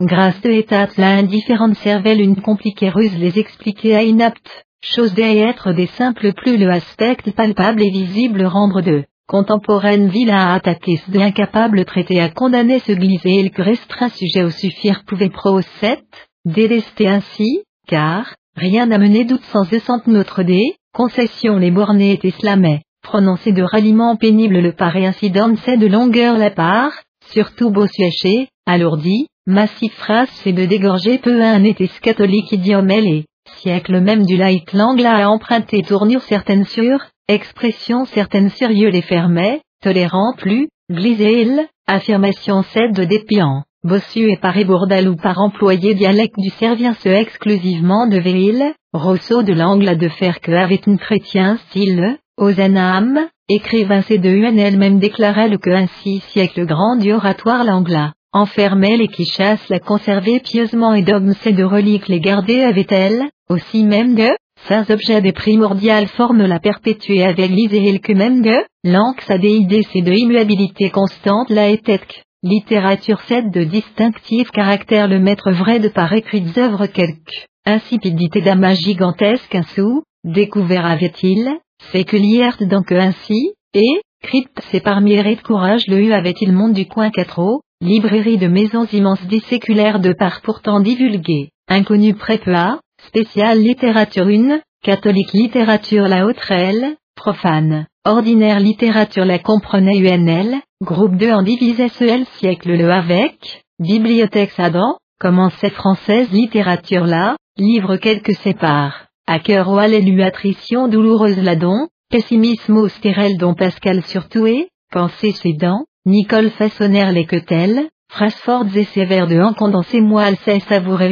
Grâce 0.00 0.40
de 0.42 0.50
état 0.50 0.88
la 0.98 1.08
indifférente 1.08 1.76
cervelle 1.76 2.20
une 2.20 2.40
compliquée 2.42 2.90
ruse 2.90 3.16
les 3.18 3.38
expliquer 3.38 3.96
à 3.96 4.02
inapte, 4.02 4.64
chose 4.82 5.14
être 5.18 5.72
des 5.72 5.86
simples 5.86 6.32
plus 6.34 6.58
le 6.58 6.70
aspect 6.70 7.16
palpable 7.34 7.82
et 7.82 7.90
visible 7.90 8.44
rendre 8.44 8.82
de, 8.82 9.04
contemporaine 9.26 10.08
ville 10.08 10.30
à 10.30 10.52
attaquer 10.52 11.00
de 11.08 11.18
incapable 11.18 11.84
traité 11.84 12.20
à 12.20 12.28
condamner 12.28 12.78
ce 12.80 12.92
glisser 12.92 13.30
et 13.30 13.42
le 13.42 13.62
restreint 13.62 14.10
sujet 14.10 14.44
au 14.44 14.50
suffire 14.50 15.02
pouvait 15.06 15.30
pro 15.30 15.60
7, 15.60 16.04
délester 16.46 17.08
ainsi, 17.08 17.64
car, 17.88 18.34
rien 18.54 18.86
n'a 18.86 18.98
mené 18.98 19.24
doute 19.24 19.44
sans 19.52 19.68
descente 19.68 20.06
notre 20.06 20.42
dé, 20.42 20.76
concession 20.94 21.58
les 21.58 21.70
bornés 21.70 22.18
et 22.22 22.30
slamais, 22.30 22.80
prononcer 23.02 23.52
de 23.52 23.62
ralliement 23.62 24.16
pénible 24.16 24.60
le 24.60 24.72
pareil 24.72 25.06
incident 25.06 25.54
c'est 25.64 25.76
de 25.76 25.86
longueur 25.86 26.38
la 26.38 26.50
part, 26.50 26.92
surtout 27.30 27.70
beau 27.70 27.86
suéché, 27.86 28.48
alourdi, 28.64 29.26
Massif 29.48 29.92
phrase 29.92 30.28
c'est 30.42 30.52
de 30.52 30.64
dégorger 30.64 31.18
peu 31.18 31.42
un 31.42 31.62
étis 31.62 31.90
catholique 32.00 32.50
idiome 32.50 32.90
et, 32.90 33.26
siècle 33.58 34.00
même 34.00 34.24
du 34.24 34.36
laïc 34.36 34.72
langue 34.72 35.04
a 35.04 35.28
emprunté 35.28 35.82
tournure 35.82 36.22
certaines 36.22 36.64
sur, 36.64 36.98
expression 37.28 38.06
certaines 38.06 38.50
sérieux 38.50 38.88
les 38.88 39.02
fermait, 39.02 39.60
tolérant 39.82 40.34
plus, 40.36 40.68
il, 40.88 41.68
affirmation 41.86 42.62
cède 42.62 42.94
de 42.94 43.04
dépiant, 43.04 43.62
bossu 43.84 44.30
et 44.30 44.36
par 44.36 44.56
ébourdal 44.56 45.08
ou 45.08 45.16
par 45.16 45.38
employé 45.38 45.94
dialecte 45.94 46.38
du 46.38 46.50
servien 46.50 46.94
se 46.94 47.08
exclusivement 47.08 48.06
de 48.06 48.18
Véil, 48.18 48.72
Rousseau 48.92 49.42
de 49.42 49.52
l'angle 49.52 49.96
de 49.96 50.08
faire 50.08 50.40
que 50.40 50.52
avait 50.52 50.80
une 50.86 50.98
chrétien 50.98 51.56
style, 51.68 52.18
Osanam, 52.38 53.28
écrivain 53.48 54.02
c 54.02 54.18
de 54.18 54.28
UNL 54.28 54.76
même 54.76 54.98
déclarait 54.98 55.48
le 55.48 55.58
que 55.58 55.70
ainsi 55.70 56.20
siècle 56.32 56.66
grand 56.66 56.96
du 56.96 57.12
oratoire 57.12 57.64
l'angla 57.64 58.12
enfermait 58.32 58.96
les 58.96 59.08
qui 59.08 59.24
chassent 59.24 59.68
la 59.70 59.80
conserver 59.80 60.40
pieusement 60.40 60.92
et 60.94 61.02
dogme 61.02 61.32
c'est 61.40 61.52
de 61.52 61.64
reliques 61.64 62.08
les 62.08 62.20
garder 62.20 62.60
avait-elle, 62.60 63.24
aussi 63.48 63.84
même 63.84 64.14
de, 64.14 64.28
saints 64.68 64.90
objets 64.90 65.22
des 65.22 65.32
primordiales 65.32 66.08
forment 66.08 66.44
la 66.44 66.60
perpétuer 66.60 67.22
avec 67.22 67.50
l'isée 67.50 67.98
que 67.98 68.12
même 68.12 68.42
de, 68.42 68.56
l'anx 68.84 69.30
a 69.30 69.38
des 69.38 69.82
c'est 69.92 70.02
de 70.02 70.12
immuabilité 70.12 70.90
constante 70.90 71.48
la 71.50 71.68
étèque. 71.68 72.25
Littérature 72.48 73.20
7 73.22 73.50
de 73.50 73.64
distinctif 73.64 74.52
caractère 74.52 75.08
le 75.08 75.18
maître 75.18 75.50
vrai 75.50 75.80
de 75.80 75.88
par 75.88 76.12
écrites 76.12 76.56
œuvres 76.56 76.86
quelque, 76.86 77.32
insipidité 77.64 78.40
d'amas 78.40 78.74
gigantesque 78.74 79.52
un 79.52 79.64
sou, 79.64 80.04
découvert 80.22 80.86
avait-il, 80.86 81.50
séculière 81.90 82.56
donc 82.60 82.92
ainsi, 82.92 83.50
et, 83.74 84.00
crypte 84.22 84.60
c'est 84.70 84.78
parmi 84.78 85.16
de 85.16 85.42
courage 85.42 85.82
le 85.88 86.00
U 86.00 86.12
avait-il 86.12 86.52
monde 86.52 86.72
du 86.72 86.86
coin 86.86 87.10
4 87.10 87.58
Librairie 87.80 88.38
de 88.38 88.46
maisons 88.46 88.86
immenses 88.92 89.26
disséculaires 89.26 89.98
de 89.98 90.12
part 90.12 90.40
pourtant 90.42 90.78
divulguée, 90.78 91.48
inconnu 91.66 92.14
à, 92.46 92.78
spéciale 93.08 93.58
littérature 93.58 94.28
1, 94.28 94.60
catholique 94.84 95.32
littérature 95.32 96.06
la 96.06 96.24
L, 96.50 96.94
profane, 97.16 97.86
ordinaire 98.04 98.60
littérature 98.60 99.24
la 99.24 99.40
comprenait 99.40 99.98
UNL, 99.98 100.60
groupe 100.82 101.16
2 101.16 101.32
en 101.32 101.42
divisait 101.42 101.88
ce 101.88 102.24
siècle 102.38 102.70
le 102.76 102.90
avec, 102.90 103.62
bibliothèque 103.78 104.50
Sadan, 104.50 104.98
commençait 105.18 105.70
française 105.70 106.30
littérature 106.30 107.06
là, 107.06 107.36
livre 107.56 107.96
quelques 107.96 108.34
séparent, 108.34 109.06
à 109.26 109.38
cœur 109.38 109.70
ou 109.70 109.78
attrition 109.78 110.88
douloureuse 110.88 111.38
la 111.38 111.56
don, 111.56 111.88
pessimisme 112.10 112.76
au 112.76 112.88
stérel 112.88 113.38
dont 113.38 113.54
Pascal 113.54 114.02
surtout 114.02 114.46
est, 114.46 114.68
pensée 114.92 115.34
dents, 115.54 115.86
Nicole 116.04 116.50
façonnèrent 116.50 117.12
les 117.12 117.24
quetelles, 117.24 117.88
phrases 118.10 118.34
fortes 118.34 118.76
et 118.76 118.84
sévères 118.84 119.28
de 119.28 119.38
un 119.38 119.54
condensé 119.54 120.02
moelle 120.02 120.36
c'est 120.44 120.60
savourer 120.60 121.08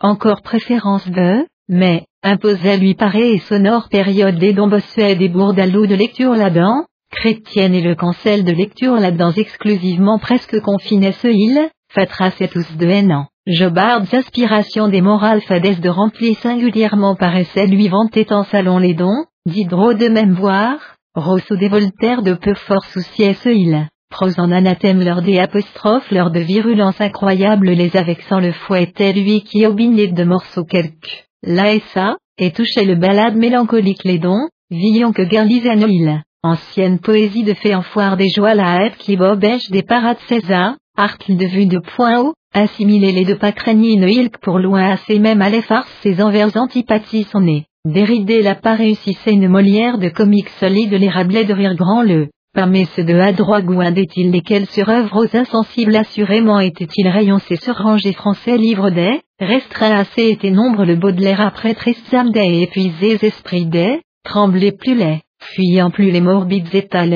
encore 0.00 0.42
préférence 0.42 1.08
de, 1.08 1.46
mais, 1.70 2.04
imposait 2.22 2.76
lui 2.76 2.94
paré 2.94 3.32
et 3.32 3.38
sonore 3.38 3.88
période 3.88 4.38
des 4.38 4.52
dons 4.52 4.68
bossuet 4.68 5.16
des 5.16 5.30
bourdalots 5.30 5.86
de 5.86 5.94
lecture 5.94 6.34
là-dedans, 6.34 6.84
chrétienne 7.10 7.74
et 7.74 7.82
le 7.82 7.94
cancel 7.94 8.44
de 8.44 8.52
lecture 8.52 8.94
là-dedans 8.94 9.32
exclusivement 9.32 10.18
presque 10.18 10.60
confinait 10.60 11.12
ce 11.12 11.28
il, 11.28 11.68
fatras 11.92 12.32
et 12.40 12.48
tous 12.48 12.76
de 12.76 12.86
hainant. 12.86 13.26
Jobards 13.46 14.12
aspirations 14.12 14.88
des 14.88 15.00
morales 15.00 15.40
fadaises 15.40 15.80
de 15.80 15.88
remplir 15.88 16.36
singulièrement 16.38 17.16
paraissait 17.16 17.66
lui 17.66 17.88
vanter 17.88 18.26
en 18.30 18.44
salon 18.44 18.78
les 18.78 18.94
dons, 18.94 19.24
Diderot 19.46 19.94
de 19.94 20.08
même 20.08 20.34
voir, 20.34 20.96
Rousseau 21.14 21.56
des 21.56 21.68
Voltaire 21.68 22.22
de 22.22 22.34
peu 22.34 22.54
fort 22.54 22.84
souciait 22.84 23.34
ce 23.34 23.48
il. 23.48 23.88
Prose 24.10 24.38
en 24.38 24.52
anathème 24.52 25.02
lors 25.02 25.22
des 25.22 25.38
apostrophes 25.38 26.10
lors 26.10 26.30
de 26.30 26.40
virulence 26.40 27.00
incroyable 27.00 27.70
les 27.70 27.96
avec 27.96 28.22
sans 28.22 28.40
le 28.40 28.52
fouet 28.52 28.84
était 28.84 29.12
lui 29.12 29.42
qui 29.42 29.66
obignait 29.66 30.08
de 30.08 30.24
morceaux 30.24 30.64
quelques, 30.64 31.26
là 31.42 31.72
et 31.72 31.82
ça, 31.92 32.16
et 32.38 32.52
touchait 32.52 32.84
le 32.84 32.94
balade 32.94 33.36
mélancolique 33.36 34.04
les 34.04 34.18
dons, 34.18 34.48
Villon 34.70 35.12
que 35.12 35.22
Noël. 35.22 36.22
Ancienne 36.44 37.00
poésie 37.00 37.42
de 37.42 37.52
fait 37.52 37.74
en 37.74 37.82
foire 37.82 38.16
des 38.16 38.28
joies 38.28 38.54
la 38.54 38.86
haie 38.86 38.92
qui 38.96 39.16
bobèche 39.16 39.70
des 39.70 39.82
parades 39.82 40.20
César, 40.28 40.76
arcle 40.96 41.36
de 41.36 41.44
vue 41.44 41.66
de 41.66 41.80
point 41.80 42.20
haut, 42.20 42.32
assimiler 42.54 43.10
les 43.10 43.24
deux 43.24 43.36
pas 43.36 43.50
ilk 43.50 44.38
pour 44.38 44.60
loin 44.60 44.88
assez 44.88 45.18
même 45.18 45.42
à 45.42 45.50
les 45.50 45.62
farces 45.62 45.92
ses 46.00 46.22
envers 46.22 46.56
antipathies 46.56 47.24
sont 47.24 47.40
nés. 47.40 47.64
Déridé 47.84 48.40
la 48.40 48.54
pas 48.54 48.74
réussissait 48.74 49.32
une 49.32 49.48
Molière 49.48 49.98
de 49.98 50.10
comique 50.10 50.50
solide 50.60 50.92
les 50.92 51.08
Rabelais 51.08 51.44
de 51.44 51.54
rire 51.54 51.74
grand 51.74 52.02
le. 52.02 52.28
Parmi 52.54 52.86
ceux 52.94 53.02
de 53.02 53.18
adroit 53.18 53.60
gouindait-il 53.60 54.30
lesquels 54.30 54.66
sur 54.66 54.88
œuvres 54.88 55.24
aux 55.24 55.36
insensibles? 55.36 55.96
Assurément 55.96 56.60
étaient-ils 56.60 57.08
rayoncés 57.08 57.56
sur 57.56 57.74
rangées 57.74 58.12
français 58.12 58.56
livres 58.56 58.90
des, 58.90 59.22
restreint 59.40 59.98
assez 59.98 60.28
était 60.28 60.52
nombre 60.52 60.84
le 60.84 60.94
Baudelaire 60.94 61.40
après 61.40 61.74
tristes 61.74 62.14
âmes 62.14 62.30
des 62.30 62.40
et 62.40 62.62
épuisés 62.62 63.18
esprits 63.22 63.66
des, 63.66 64.02
tremblés 64.22 64.72
plus 64.72 64.94
laid, 64.94 65.20
fuyant 65.40 65.90
plus 65.90 66.10
les 66.10 66.20
morbides 66.20 66.74
états 66.74 67.06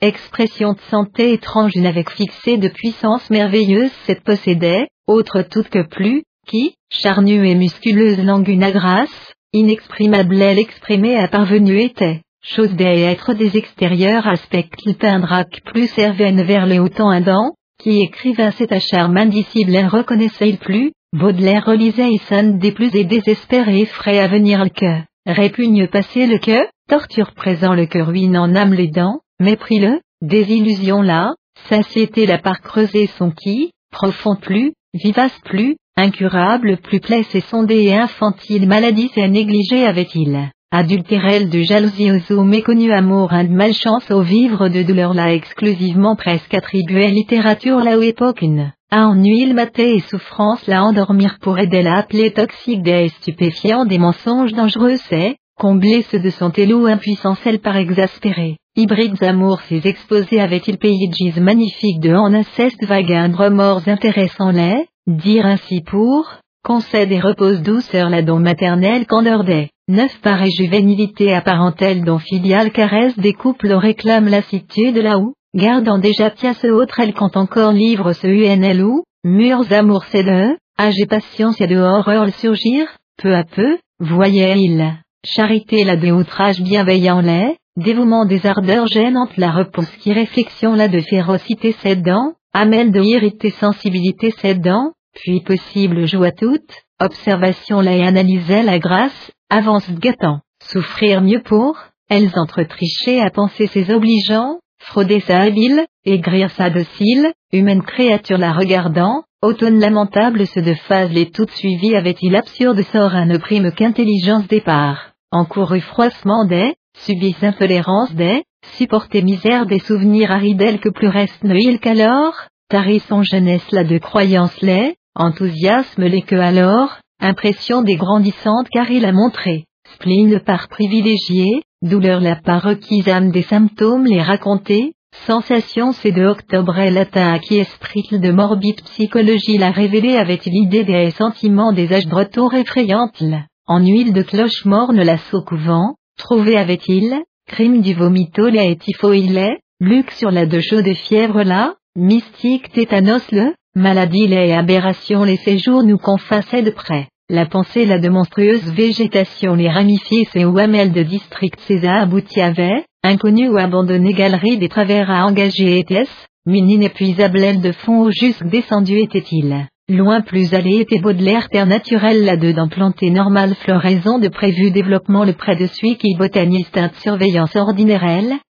expression 0.00 0.72
de 0.72 0.80
santé 0.90 1.32
étrange 1.32 1.74
n'avait 1.76 2.04
fixé 2.04 2.56
de 2.56 2.68
puissance 2.68 3.30
merveilleuse 3.30 3.92
cette 4.04 4.24
possédait, 4.24 4.88
autre 5.06 5.42
toute 5.42 5.68
que 5.68 5.86
plus, 5.86 6.24
qui, 6.46 6.74
charnue 6.90 7.48
et 7.48 7.54
musculeuse 7.54 8.18
langue 8.18 8.48
une 8.48 8.68
grâce, 8.70 9.32
inexprimable 9.52 10.42
elle 10.42 10.58
exprimée 10.58 11.16
à 11.16 11.28
parvenue 11.28 11.80
était, 11.80 12.22
chose 12.42 12.74
des 12.74 13.02
êtres 13.02 13.34
des 13.34 13.56
extérieurs 13.56 14.26
aspects 14.26 14.68
qu'il 14.76 14.96
peindra 14.96 15.44
que 15.44 15.60
plus 15.64 15.86
servaine 15.88 16.42
vers 16.42 16.66
les 16.66 16.80
autant 16.80 17.10
indans, 17.10 17.52
qui 17.78 18.02
écrivain 18.02 18.50
cet 18.52 18.72
acharme 18.72 19.16
indicible 19.16 19.74
elle 19.74 19.88
reconnaissait 19.88 20.48
il 20.48 20.58
plus, 20.58 20.92
Baudelaire 21.12 21.66
relisait 21.66 22.10
et 22.10 22.20
sonne 22.28 22.58
des 22.58 22.72
plus 22.72 22.94
et 22.94 23.04
désespérés 23.04 23.84
frais 23.84 24.18
à 24.18 24.28
venir 24.28 24.64
le 24.64 24.70
cœur, 24.70 25.02
répugne 25.26 25.86
passer 25.86 26.26
le 26.26 26.38
cœur, 26.38 26.66
torture 26.88 27.32
présent 27.32 27.74
le 27.74 27.86
cœur 27.86 28.08
ruine 28.08 28.36
en 28.36 28.54
âme 28.54 28.74
les 28.74 28.88
dents, 28.88 29.20
mépris 29.40 29.78
le, 29.78 30.00
désillusion 30.20 31.02
là, 31.02 31.34
satiété 31.68 32.26
la 32.26 32.38
part 32.38 32.60
creuser 32.60 33.06
son 33.18 33.30
qui, 33.30 33.72
profond 33.90 34.36
plus, 34.36 34.72
vivace 34.94 35.38
plus, 35.44 35.76
incurable 35.96 36.78
plus 36.78 37.00
et 37.10 37.40
sondé 37.40 37.84
et 37.84 37.94
infantile 37.94 38.66
maladie 38.66 39.10
et 39.16 39.28
négligé 39.28 39.86
avait-il. 39.86 40.50
Adultérel 40.70 41.50
de 41.50 41.60
jalousie 41.60 42.10
aux 42.10 42.32
eaux 42.32 42.44
méconnu 42.44 42.92
amour 42.92 43.34
un 43.34 43.44
malchance 43.44 44.10
au 44.10 44.22
vivre 44.22 44.70
de 44.70 44.82
douleur 44.82 45.12
là 45.12 45.34
exclusivement 45.34 46.16
presque 46.16 46.54
attribué 46.54 47.08
littérature 47.08 47.80
là 47.80 47.98
où 47.98 48.02
époque 48.02 48.40
une, 48.40 48.72
à 48.94 49.08
ennui 49.08 49.46
le 49.46 49.54
maté 49.54 49.94
et 49.94 50.00
souffrance 50.00 50.66
là 50.66 50.84
endormir 50.84 51.38
pour 51.40 51.58
aider 51.58 51.82
la 51.82 51.96
appeler 51.96 52.30
toxique 52.30 52.82
des 52.82 53.08
stupéfiants 53.08 53.86
des 53.86 53.96
mensonges 53.96 54.52
dangereux 54.52 54.96
c'est, 55.08 55.36
combler 55.58 56.02
ceux 56.02 56.20
de 56.20 56.28
santé 56.28 56.70
ou 56.74 56.84
impuissance 56.84 57.40
elle 57.46 57.60
par 57.60 57.76
exaspérer. 57.78 58.58
Hybrides 58.76 59.22
amours 59.22 59.62
ces 59.62 59.86
exposés 59.86 60.40
avait-il 60.40 60.76
paysage 60.76 61.40
magnifiques 61.40 62.00
de 62.00 62.12
en 62.14 62.34
inceste 62.34 62.84
vague 62.84 63.34
remords 63.34 63.88
intéressants 63.88 64.52
les, 64.52 64.84
dire 65.06 65.46
ainsi 65.46 65.80
pour, 65.80 66.30
concède 66.62 67.12
et 67.12 67.20
repose 67.20 67.62
douceur 67.62 68.10
la 68.10 68.20
don 68.20 68.40
maternelle 68.40 69.06
candeur 69.06 69.44
des, 69.44 69.70
neuf 69.88 70.20
par 70.20 70.44
juvénilité 70.44 71.32
apparentelle 71.32 72.04
dont 72.04 72.18
filiale 72.18 72.70
caresse 72.70 73.18
des 73.18 73.32
couples 73.32 73.72
réclame 73.72 74.28
lassitude 74.28 74.98
là 74.98 75.18
où, 75.18 75.32
gardant 75.54 75.98
déjà 75.98 76.30
pièce 76.30 76.64
autre 76.64 77.00
elle 77.00 77.14
quand 77.14 77.36
encore 77.36 77.72
livre 77.72 78.12
ce 78.12 78.26
UNL 78.26 78.82
ou, 78.82 79.04
murs 79.24 79.72
amours 79.72 80.04
c'est 80.04 80.22
de, 80.22 80.56
âge 80.78 80.98
et 80.98 81.06
patience 81.06 81.60
et 81.60 81.66
de 81.66 81.76
horreur 81.76 82.24
le 82.24 82.32
surgir, 82.32 82.86
peu 83.18 83.34
à 83.34 83.44
peu, 83.44 83.78
voyait-il, 84.00 84.94
charité 85.24 85.84
la 85.84 85.96
de 85.96 86.10
outrage 86.10 86.60
bienveillant 86.60 87.20
les, 87.20 87.56
dévouement 87.76 88.24
des 88.24 88.46
ardeurs 88.46 88.86
gênantes 88.86 89.36
la 89.36 89.50
repousse 89.50 89.94
qui 89.98 90.12
réflexion 90.12 90.74
la 90.74 90.88
de 90.88 91.00
férocité 91.00 91.72
cédant, 91.72 92.34
amène 92.52 92.90
de 92.90 93.00
irrité 93.00 93.50
sensibilité 93.50 94.30
cédant, 94.30 94.92
puis 95.14 95.40
possible 95.40 96.06
joie 96.06 96.32
toute, 96.32 96.72
observation 97.00 97.80
la 97.80 97.96
et 97.96 98.02
analysait 98.02 98.62
la 98.62 98.78
grâce, 98.78 99.30
avance 99.50 99.90
gâtant, 99.92 100.40
souffrir 100.62 101.20
mieux 101.20 101.42
pour, 101.42 101.78
elles 102.08 102.30
entre 102.36 102.62
tricher 102.62 103.20
à 103.20 103.30
penser 103.30 103.66
ses 103.66 103.90
obligeants, 103.90 104.58
frauder 104.82 105.20
sa 105.20 105.40
habile, 105.40 105.86
aigrir 106.04 106.50
sa 106.50 106.70
docile, 106.70 107.32
humaine 107.52 107.82
créature 107.82 108.38
la 108.38 108.52
regardant, 108.52 109.22
automne 109.42 109.80
lamentable 109.80 110.46
ce 110.46 110.60
de 110.60 110.74
phase 110.74 111.10
les 111.12 111.30
toutes 111.30 111.50
suivies 111.50 111.96
avait-il 111.96 112.36
absurde 112.36 112.82
sort 112.92 113.14
un 113.14 113.26
ne 113.26 113.38
prime 113.38 113.72
qu'intelligence 113.72 114.46
départ, 114.48 115.12
encouru 115.30 115.80
froissement 115.80 116.44
des, 116.44 116.74
subit 116.98 117.36
intolérance 117.42 118.14
des, 118.14 118.44
supporter 118.76 119.22
misère 119.22 119.66
des 119.66 119.80
souvenirs 119.80 120.30
arides 120.30 120.80
que 120.80 120.88
plus 120.88 121.08
reste 121.08 121.42
il 121.42 121.80
qu'alors, 121.80 122.34
tarit 122.68 123.00
son 123.00 123.22
jeunesse 123.22 123.70
la 123.72 123.84
de 123.84 123.98
croyance 123.98 124.60
les, 124.62 124.96
enthousiasme 125.14 126.04
les 126.04 126.22
que 126.22 126.36
alors, 126.36 126.98
impression 127.20 127.82
des 127.82 127.96
grandissantes 127.96 128.68
car 128.70 128.90
il 128.90 129.04
a 129.04 129.12
montré, 129.12 129.64
spleen 129.94 130.40
par 130.40 130.68
privilégié, 130.68 131.62
douleur 131.82 132.20
la 132.20 132.36
part 132.36 132.66
des 132.76 133.42
symptômes 133.42 134.06
les 134.06 134.22
raconter, 134.22 134.94
sensation 135.26 135.92
c'est 135.92 136.12
de 136.12 136.24
octobre 136.24 136.74
latin 136.90 137.38
qui 137.38 137.58
esprit 137.58 138.08
de 138.12 138.30
morbide 138.32 138.80
psychologie 138.82 139.58
la 139.58 139.70
révélé 139.70 140.16
avait-il 140.16 140.54
idée 140.54 140.84
des 140.84 141.10
sentiments 141.10 141.72
des 141.72 141.92
âges 141.92 142.06
retour 142.10 142.54
effrayantes 142.54 143.22
en 143.66 143.78
huile 143.78 144.12
de 144.12 144.22
cloche 144.22 144.64
morne 144.64 145.02
la 145.02 145.16
couvent, 145.46 145.94
Trouvé 146.18 146.56
avait-il, 146.56 147.22
crime 147.46 147.80
du 147.80 147.94
vomito 147.94 148.48
et 148.48 148.76
typhoïde 148.76 149.56
luxe 149.80 150.18
sur 150.18 150.30
la 150.30 150.46
de 150.46 150.60
chaude 150.60 150.92
fièvre 150.94 151.42
là, 151.42 151.74
mystique 151.96 152.70
tétanos 152.72 153.22
le, 153.30 153.54
maladie 153.74 154.26
les 154.26 154.52
aberrations 154.52 155.24
les 155.24 155.36
séjours 155.36 155.84
nous 155.84 155.98
confassaient 155.98 156.62
de 156.62 156.70
près. 156.70 157.08
La 157.34 157.46
pensée 157.46 157.86
la 157.86 157.98
de 157.98 158.10
monstrueuse 158.10 158.70
végétation 158.74 159.54
les 159.54 159.70
ramifiées 159.70 160.28
ces 160.34 160.44
ouamels 160.44 160.92
de 160.92 161.02
district 161.02 161.58
César 161.60 162.02
abouti 162.02 162.42
avait, 162.42 162.84
inconnu 163.02 163.48
ou 163.48 163.56
abandonné 163.56 164.12
galerie 164.12 164.58
des 164.58 164.68
travers 164.68 165.10
à 165.10 165.24
engager 165.24 165.78
était-ce, 165.78 166.12
mine 166.44 166.68
inépuisable 166.68 167.42
aile 167.42 167.62
de 167.62 167.72
fond 167.72 168.02
au 168.02 168.10
jusque 168.10 168.44
descendu 168.44 168.98
était-il. 168.98 169.66
Loin 169.88 170.20
plus 170.20 170.52
allé 170.52 170.80
était 170.80 171.00
Baudelaire 171.00 171.48
terre 171.48 171.64
naturelle 171.64 172.26
là-dedans 172.26 172.68
plantée 172.68 173.08
normale 173.08 173.54
floraison 173.54 174.18
de 174.18 174.28
prévu 174.28 174.70
développement 174.70 175.24
le 175.24 175.32
près 175.32 175.56
de 175.56 175.68
celui 175.68 175.96
qui 175.96 176.14
botaniste 176.14 176.78
surveillance 177.02 177.56
ordinaire 177.56 178.04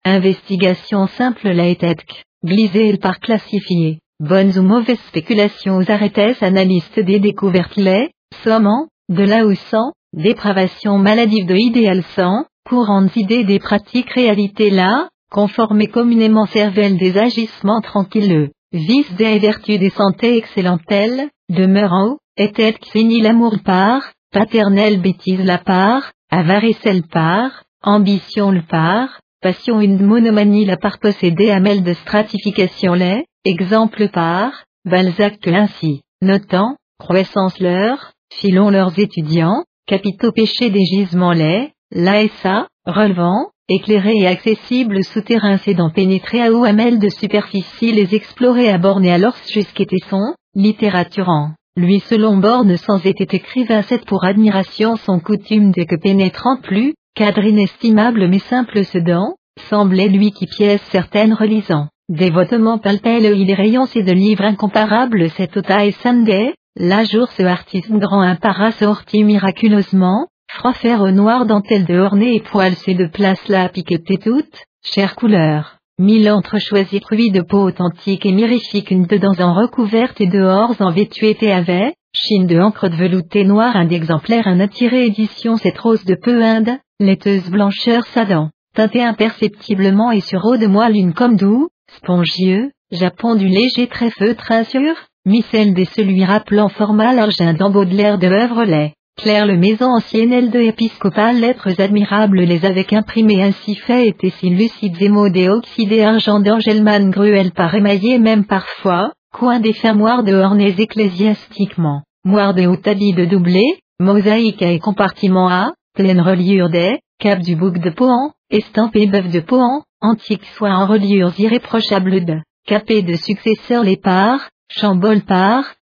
investigation 0.04 1.08
simple 1.08 1.48
la 1.48 1.66
étèque, 1.66 2.22
glisé 2.44 2.96
par 2.96 3.18
classifié, 3.18 3.98
bonnes 4.20 4.56
ou 4.56 4.62
mauvaises 4.62 5.02
spéculations 5.08 5.78
aux 5.78 5.90
arrêtés 5.90 6.36
analystes 6.42 7.00
des 7.00 7.18
découvertes 7.18 7.74
les, 7.76 8.10
sommant, 8.44 8.88
de 9.08 9.24
là 9.24 9.46
où 9.46 9.54
sans, 9.54 9.92
dépravation 10.12 10.98
maladive 10.98 11.46
de 11.46 11.56
idéal 11.56 12.02
sans, 12.14 12.44
courantes 12.68 13.16
idées 13.16 13.44
des 13.44 13.58
pratiques 13.58 14.10
réalités 14.10 14.70
là, 14.70 15.08
conformées 15.30 15.88
communément 15.88 16.46
cervelle 16.46 16.98
des 16.98 17.18
agissements 17.18 17.80
tranquilleux 17.80 18.50
Vice 18.72 19.10
des 19.14 19.38
vertus 19.38 19.78
des 19.78 19.88
santé 19.88 20.36
excellentes-elles, 20.36 21.30
demeurant, 21.48 22.18
est-elle 22.36 22.76
finit 22.92 23.22
l'amour 23.22 23.56
part, 23.64 24.12
paternelle 24.30 25.00
bêtise 25.00 25.42
la 25.42 25.56
part, 25.56 26.12
avarice 26.30 26.80
elle 26.84 27.04
part, 27.04 27.64
ambition 27.82 28.50
le 28.50 28.60
part, 28.60 29.20
passion 29.40 29.80
une 29.80 30.04
monomanie 30.04 30.66
la 30.66 30.76
part 30.76 30.98
possédée 30.98 31.50
amel 31.50 31.82
de 31.82 31.94
stratification 31.94 32.92
les, 32.92 33.24
exemple 33.46 34.10
par, 34.10 34.64
Balzac 34.84 35.48
ainsi, 35.48 36.02
notant, 36.20 36.76
croissance 36.98 37.58
leur, 37.60 38.12
filons 38.32 38.70
leurs 38.70 38.98
étudiants, 38.98 39.64
capitaux 39.86 40.32
péchés 40.32 40.70
des 40.70 40.84
gisements 40.84 41.32
les, 41.32 41.70
l'ASA, 41.90 42.68
relevant, 42.86 43.50
éclairé 43.68 44.12
et 44.16 44.26
accessible 44.26 45.02
souterrain 45.04 45.58
c'est 45.58 45.74
d'en 45.74 45.90
pénétrer 45.90 46.40
à 46.40 46.50
amel 46.64 46.98
de 46.98 47.08
superficie 47.08 47.92
les 47.92 48.14
explorer 48.14 48.70
à 48.70 48.78
bornes 48.78 49.04
et 49.04 49.12
alors 49.12 49.36
jusqu'était 49.52 50.04
son, 50.08 50.34
littératurant. 50.54 51.50
Lui 51.76 52.00
selon 52.00 52.38
borne 52.38 52.76
sans 52.76 53.04
était 53.04 53.36
écrivain 53.36 53.82
cette 53.82 54.04
pour 54.04 54.24
admiration 54.24 54.96
son 54.96 55.20
coutume 55.20 55.70
de 55.70 55.84
que 55.84 55.96
pénétrant 55.96 56.56
plus, 56.62 56.94
cadre 57.14 57.44
inestimable 57.44 58.28
mais 58.28 58.40
simple 58.40 58.84
sedan, 58.84 59.34
semblait 59.68 60.08
lui 60.08 60.32
qui 60.32 60.46
pièce 60.46 60.82
certaines 60.90 61.34
relisant. 61.34 61.88
Dévotement 62.08 62.78
palpait 62.78 63.20
le 63.20 63.36
il 63.36 63.52
rayons 63.52 63.86
et 63.94 64.02
de 64.02 64.12
livres 64.12 64.44
incomparables 64.44 65.28
cet 65.30 65.56
ota 65.56 65.84
et 65.84 65.92
Sunday, 65.92 66.54
la 66.78 67.02
jour 67.02 67.28
ce 67.32 67.42
artiste 67.42 67.90
grand 67.90 68.20
impara 68.20 68.70
sorti 68.70 69.24
miraculeusement, 69.24 70.28
Froid 70.48 70.72
fer 70.72 71.00
au 71.00 71.10
noir 71.10 71.44
dentelle 71.44 71.84
de 71.84 71.98
ornée 71.98 72.36
et 72.36 72.40
poils 72.40 72.76
c'est 72.76 72.94
de 72.94 73.06
place 73.06 73.48
là 73.48 73.68
piquetée 73.68 74.16
toute, 74.16 74.64
chère 74.84 75.16
couleur. 75.16 75.78
Mille 75.98 76.30
entre 76.30 76.58
choisis 76.58 77.00
fruits 77.00 77.32
de 77.32 77.42
peau 77.42 77.64
authentique 77.66 78.24
et 78.24 78.32
mirifique 78.32 78.92
une 78.92 79.06
dedans 79.06 79.34
en 79.40 79.54
recouverte 79.54 80.20
et 80.20 80.28
dehors 80.28 80.76
en 80.78 80.92
vêtuité 80.92 81.52
avait, 81.52 81.94
chine 82.14 82.46
de 82.46 82.60
encre 82.60 82.88
de 82.88 82.94
velouté 82.94 83.42
noir 83.42 83.74
un 83.74 83.84
d'exemplaire 83.84 84.46
un 84.46 84.60
attiré 84.60 85.06
édition 85.06 85.56
cette 85.56 85.78
rose 85.78 86.04
de 86.04 86.14
peu 86.14 86.44
inde, 86.44 86.78
laiteuse 87.00 87.50
blancheur 87.50 88.04
dent, 88.28 88.50
teintée 88.76 89.02
imperceptiblement 89.02 90.12
et 90.12 90.20
sur 90.20 90.44
eau 90.44 90.56
de 90.56 90.68
moelle 90.68 90.96
une 90.96 91.12
comme 91.12 91.36
doux, 91.36 91.68
spongieux, 91.96 92.70
japon 92.92 93.34
du 93.34 93.48
léger 93.48 93.88
très 93.88 94.10
feutre 94.10 94.52
insure, 94.52 95.07
micelle 95.24 95.74
des 95.74 95.84
celui 95.84 96.24
rappelant 96.24 96.68
format 96.68 97.12
l'argent 97.12 97.52
de 97.52 97.96
l'air 97.96 98.18
de 98.18 98.26
œuvre 98.26 98.64
lait 98.64 98.94
Claire 99.18 99.46
le 99.46 99.56
maison 99.56 99.86
ancienne 99.96 100.48
de 100.48 100.60
épiscopale 100.60 101.40
lettres 101.40 101.80
admirables 101.80 102.40
les 102.40 102.64
avec 102.64 102.92
imprimés 102.92 103.42
ainsi 103.42 103.74
fait 103.74 104.14
et 104.22 104.30
si 104.30 104.50
lucides 104.50 105.02
et 105.02 105.08
modés 105.08 105.48
oxydés 105.48 106.04
argent 106.04 106.38
d'Angelman 106.38 107.10
gruel 107.10 107.50
par 107.50 107.74
émaillé 107.74 108.20
même 108.20 108.44
parfois, 108.44 109.10
coin 109.34 109.58
des 109.58 109.72
fermoirs 109.72 110.22
de 110.22 110.34
ornés 110.34 110.74
ecclésiastiquement, 110.78 112.02
moire 112.24 112.54
de 112.54 112.66
haut 112.66 112.76
de 112.76 113.24
doublé, 113.24 113.64
mosaïque 113.98 114.62
et 114.62 114.78
compartiment 114.78 115.48
A, 115.48 115.72
pleine 115.96 116.20
reliure 116.20 116.70
des, 116.70 117.00
cap 117.18 117.40
du 117.40 117.56
bouc 117.56 117.78
de 117.78 117.90
Pohan, 117.90 118.30
estampé 118.50 119.08
bœuf 119.08 119.28
de 119.32 119.40
Pohan, 119.40 119.82
antique 120.00 120.46
soit 120.56 120.70
en 120.70 120.86
reliures 120.86 121.32
irréprochables 121.38 122.24
de, 122.24 122.36
capé 122.68 123.02
de 123.02 123.14
successeurs 123.14 123.82
les 123.82 123.96
parts, 123.96 124.48
chambol 124.70 125.22
par, 125.22 125.74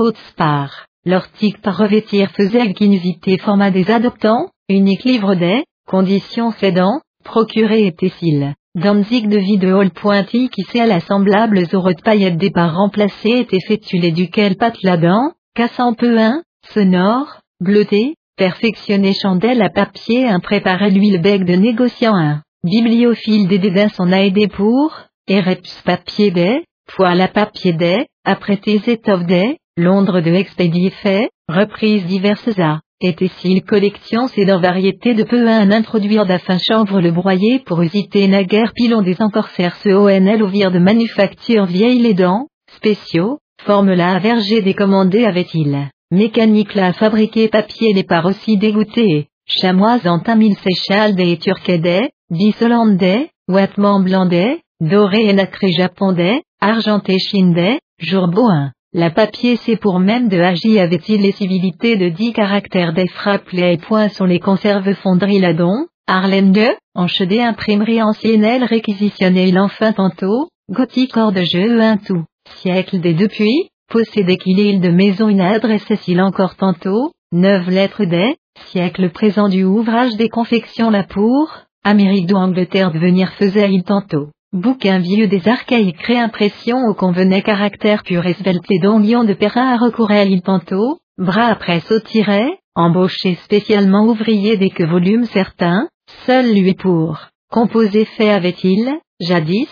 haute 0.00 0.16
par. 0.36 0.86
L'ortique 1.04 1.60
par 1.62 1.76
revêtir 1.76 2.30
faisait 2.30 2.72
qu'inusité 2.74 3.38
format 3.38 3.70
des 3.70 3.90
adoptants, 3.90 4.50
unique 4.68 5.04
livre 5.04 5.34
des, 5.34 5.64
conditions 5.86 6.52
cédant, 6.52 7.00
procuré 7.24 7.86
et 7.86 7.92
Tessil. 7.92 8.54
Danzig 8.74 9.28
de 9.28 9.38
vie 9.38 9.58
de 9.58 9.72
hall 9.72 9.90
pointy 9.90 10.48
qui 10.48 10.62
à 10.80 10.86
l'assemblables 10.86 11.58
aux 11.72 11.76
de 11.76 12.02
paillettes 12.02 12.38
des 12.38 12.50
parts 12.50 12.74
remplacées 12.74 13.46
et 13.50 13.56
effectué 13.56 14.10
duquel 14.12 14.56
ladin, 14.82 15.32
cassant 15.54 15.92
peu 15.92 16.18
un, 16.18 16.42
sonore, 16.68 17.40
bleuté, 17.60 18.14
perfectionné 18.36 19.12
chandelle 19.12 19.60
à 19.60 19.68
papier 19.68 20.28
un 20.28 20.40
préparé 20.40 20.90
l'huile 20.90 21.20
bec 21.20 21.44
de 21.44 21.54
négociant 21.54 22.14
un, 22.14 22.42
bibliophile 22.64 23.48
des 23.48 23.58
dédains 23.58 23.90
s'en 23.90 24.10
a 24.10 24.22
aidé 24.22 24.48
pour, 24.48 24.94
ereps 25.26 25.82
papier 25.84 26.30
des, 26.30 26.64
poil 26.96 27.20
à 27.20 27.28
papier 27.28 27.72
des, 27.72 28.06
apprêtés 28.24 28.80
étoffes 28.86 29.26
des, 29.26 29.58
Londres 29.78 30.20
de 30.20 30.30
expédier 30.30 30.90
fait, 30.90 31.30
reprises 31.48 32.04
diverses 32.04 32.58
à, 32.58 32.80
et 33.00 33.16
s'il 33.38 33.62
collection 33.62 34.28
c'est 34.28 34.44
dans 34.44 34.60
variété 34.60 35.14
de 35.14 35.24
peu 35.24 35.48
à 35.48 35.56
un 35.56 35.70
introduire 35.70 36.26
d'afin 36.26 36.58
chanvre 36.58 37.00
le 37.00 37.10
broyer 37.10 37.58
pour 37.58 37.80
usiter 37.80 38.28
naguère 38.28 38.72
pilon 38.74 39.00
des 39.00 39.16
encore 39.20 39.48
faire 39.48 39.74
ce 39.76 39.88
ONL 39.88 40.42
au 40.42 40.46
vire 40.46 40.70
de 40.70 40.78
manufacture 40.78 41.64
vieille 41.64 42.00
les 42.00 42.14
dents, 42.14 42.46
spéciaux, 42.76 43.38
forme 43.64 43.92
la 43.92 44.18
verger 44.18 44.60
décommandé 44.60 45.24
avait-il, 45.24 45.88
mécanique 46.10 46.74
la 46.74 46.92
fabriquer 46.92 47.48
papier 47.48 47.94
les 47.94 48.04
par 48.04 48.26
aussi 48.26 48.58
dégoûté, 48.58 49.28
chamois 49.46 49.98
en 50.04 50.20
tamil 50.20 50.54
séchal 50.56 51.14
des 51.16 51.38
turquais 51.38 52.10
bissolandais, 52.30 53.30
ouattement 53.48 54.00
blandais, 54.00 54.60
doré 54.80 55.28
et 55.28 55.32
nacré 55.32 55.72
japondais, 55.72 56.42
argenté 56.62 57.18
chindais, 57.18 57.80
jourboin. 57.98 58.70
La 58.92 59.10
papier 59.10 59.56
c'est 59.56 59.76
pour 59.76 59.98
même 59.98 60.28
de 60.28 60.38
agi 60.38 60.78
avait-il 60.78 61.20
les 61.20 61.32
civilités 61.32 61.96
de 61.96 62.08
dix 62.08 62.32
caractères 62.32 62.92
des 62.92 63.08
frappes 63.08 63.50
les 63.50 63.78
points 63.78 64.08
sont 64.08 64.26
les 64.26 64.38
conserves 64.38 64.94
fonderies 64.94 65.40
ladon, 65.40 65.86
Arlène 66.06 66.52
de, 66.52 66.68
enchedé 66.94 67.40
imprimerie 67.40 68.00
ancienne 68.00 68.62
réquisitionné 68.62 69.50
l'enfin 69.50 69.92
tantôt, 69.92 70.48
gothique 70.70 71.16
hors 71.16 71.32
de 71.32 71.42
jeu 71.42 71.80
un 71.80 71.96
tout, 71.96 72.24
siècle 72.60 73.00
des 73.00 73.14
depuis, 73.14 73.68
possédé 73.90 74.36
qu'il 74.36 74.60
est 74.60 74.78
de 74.78 74.90
maison 74.90 75.28
une 75.28 75.40
adresse 75.40 75.92
s'il 75.96 76.20
encore 76.20 76.54
tantôt, 76.54 77.10
neuf 77.32 77.66
lettres 77.66 78.04
des, 78.04 78.36
siècle 78.66 79.10
présent 79.10 79.48
du 79.48 79.64
ouvrage 79.64 80.16
des 80.16 80.28
confections 80.28 80.90
la 80.90 81.02
pour, 81.02 81.62
Amérique 81.82 82.26
d'Angleterre 82.26 82.92
devenir 82.92 83.32
faisait 83.32 83.72
il 83.72 83.82
tantôt. 83.82 84.28
Bouquin 84.52 84.98
vieux 84.98 85.28
des 85.28 85.48
archaïques 85.48 86.02
réimpressions 86.02 86.84
au 86.86 86.92
convenait 86.92 87.40
caractère 87.40 88.02
pur 88.02 88.26
et 88.26 88.34
svelte 88.34 88.70
et 88.70 88.80
donguion 88.80 89.24
de 89.24 89.32
Perrin 89.32 89.72
à 89.72 89.78
recourir 89.78 90.20
à 90.20 90.24
l'île 90.26 90.42
tantôt, 90.42 90.98
bras 91.16 91.46
après 91.46 91.80
sautirait, 91.80 92.58
embauché 92.74 93.36
spécialement 93.44 94.04
ouvrier 94.04 94.58
dès 94.58 94.68
que 94.68 94.82
volume 94.82 95.24
certain, 95.24 95.88
seul 96.26 96.52
lui 96.52 96.74
pour, 96.74 97.18
composer 97.50 98.04
fait 98.04 98.28
avait-il, 98.28 98.92
jadis, 99.22 99.70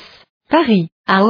Paris, 0.49 0.89
à 1.07 1.21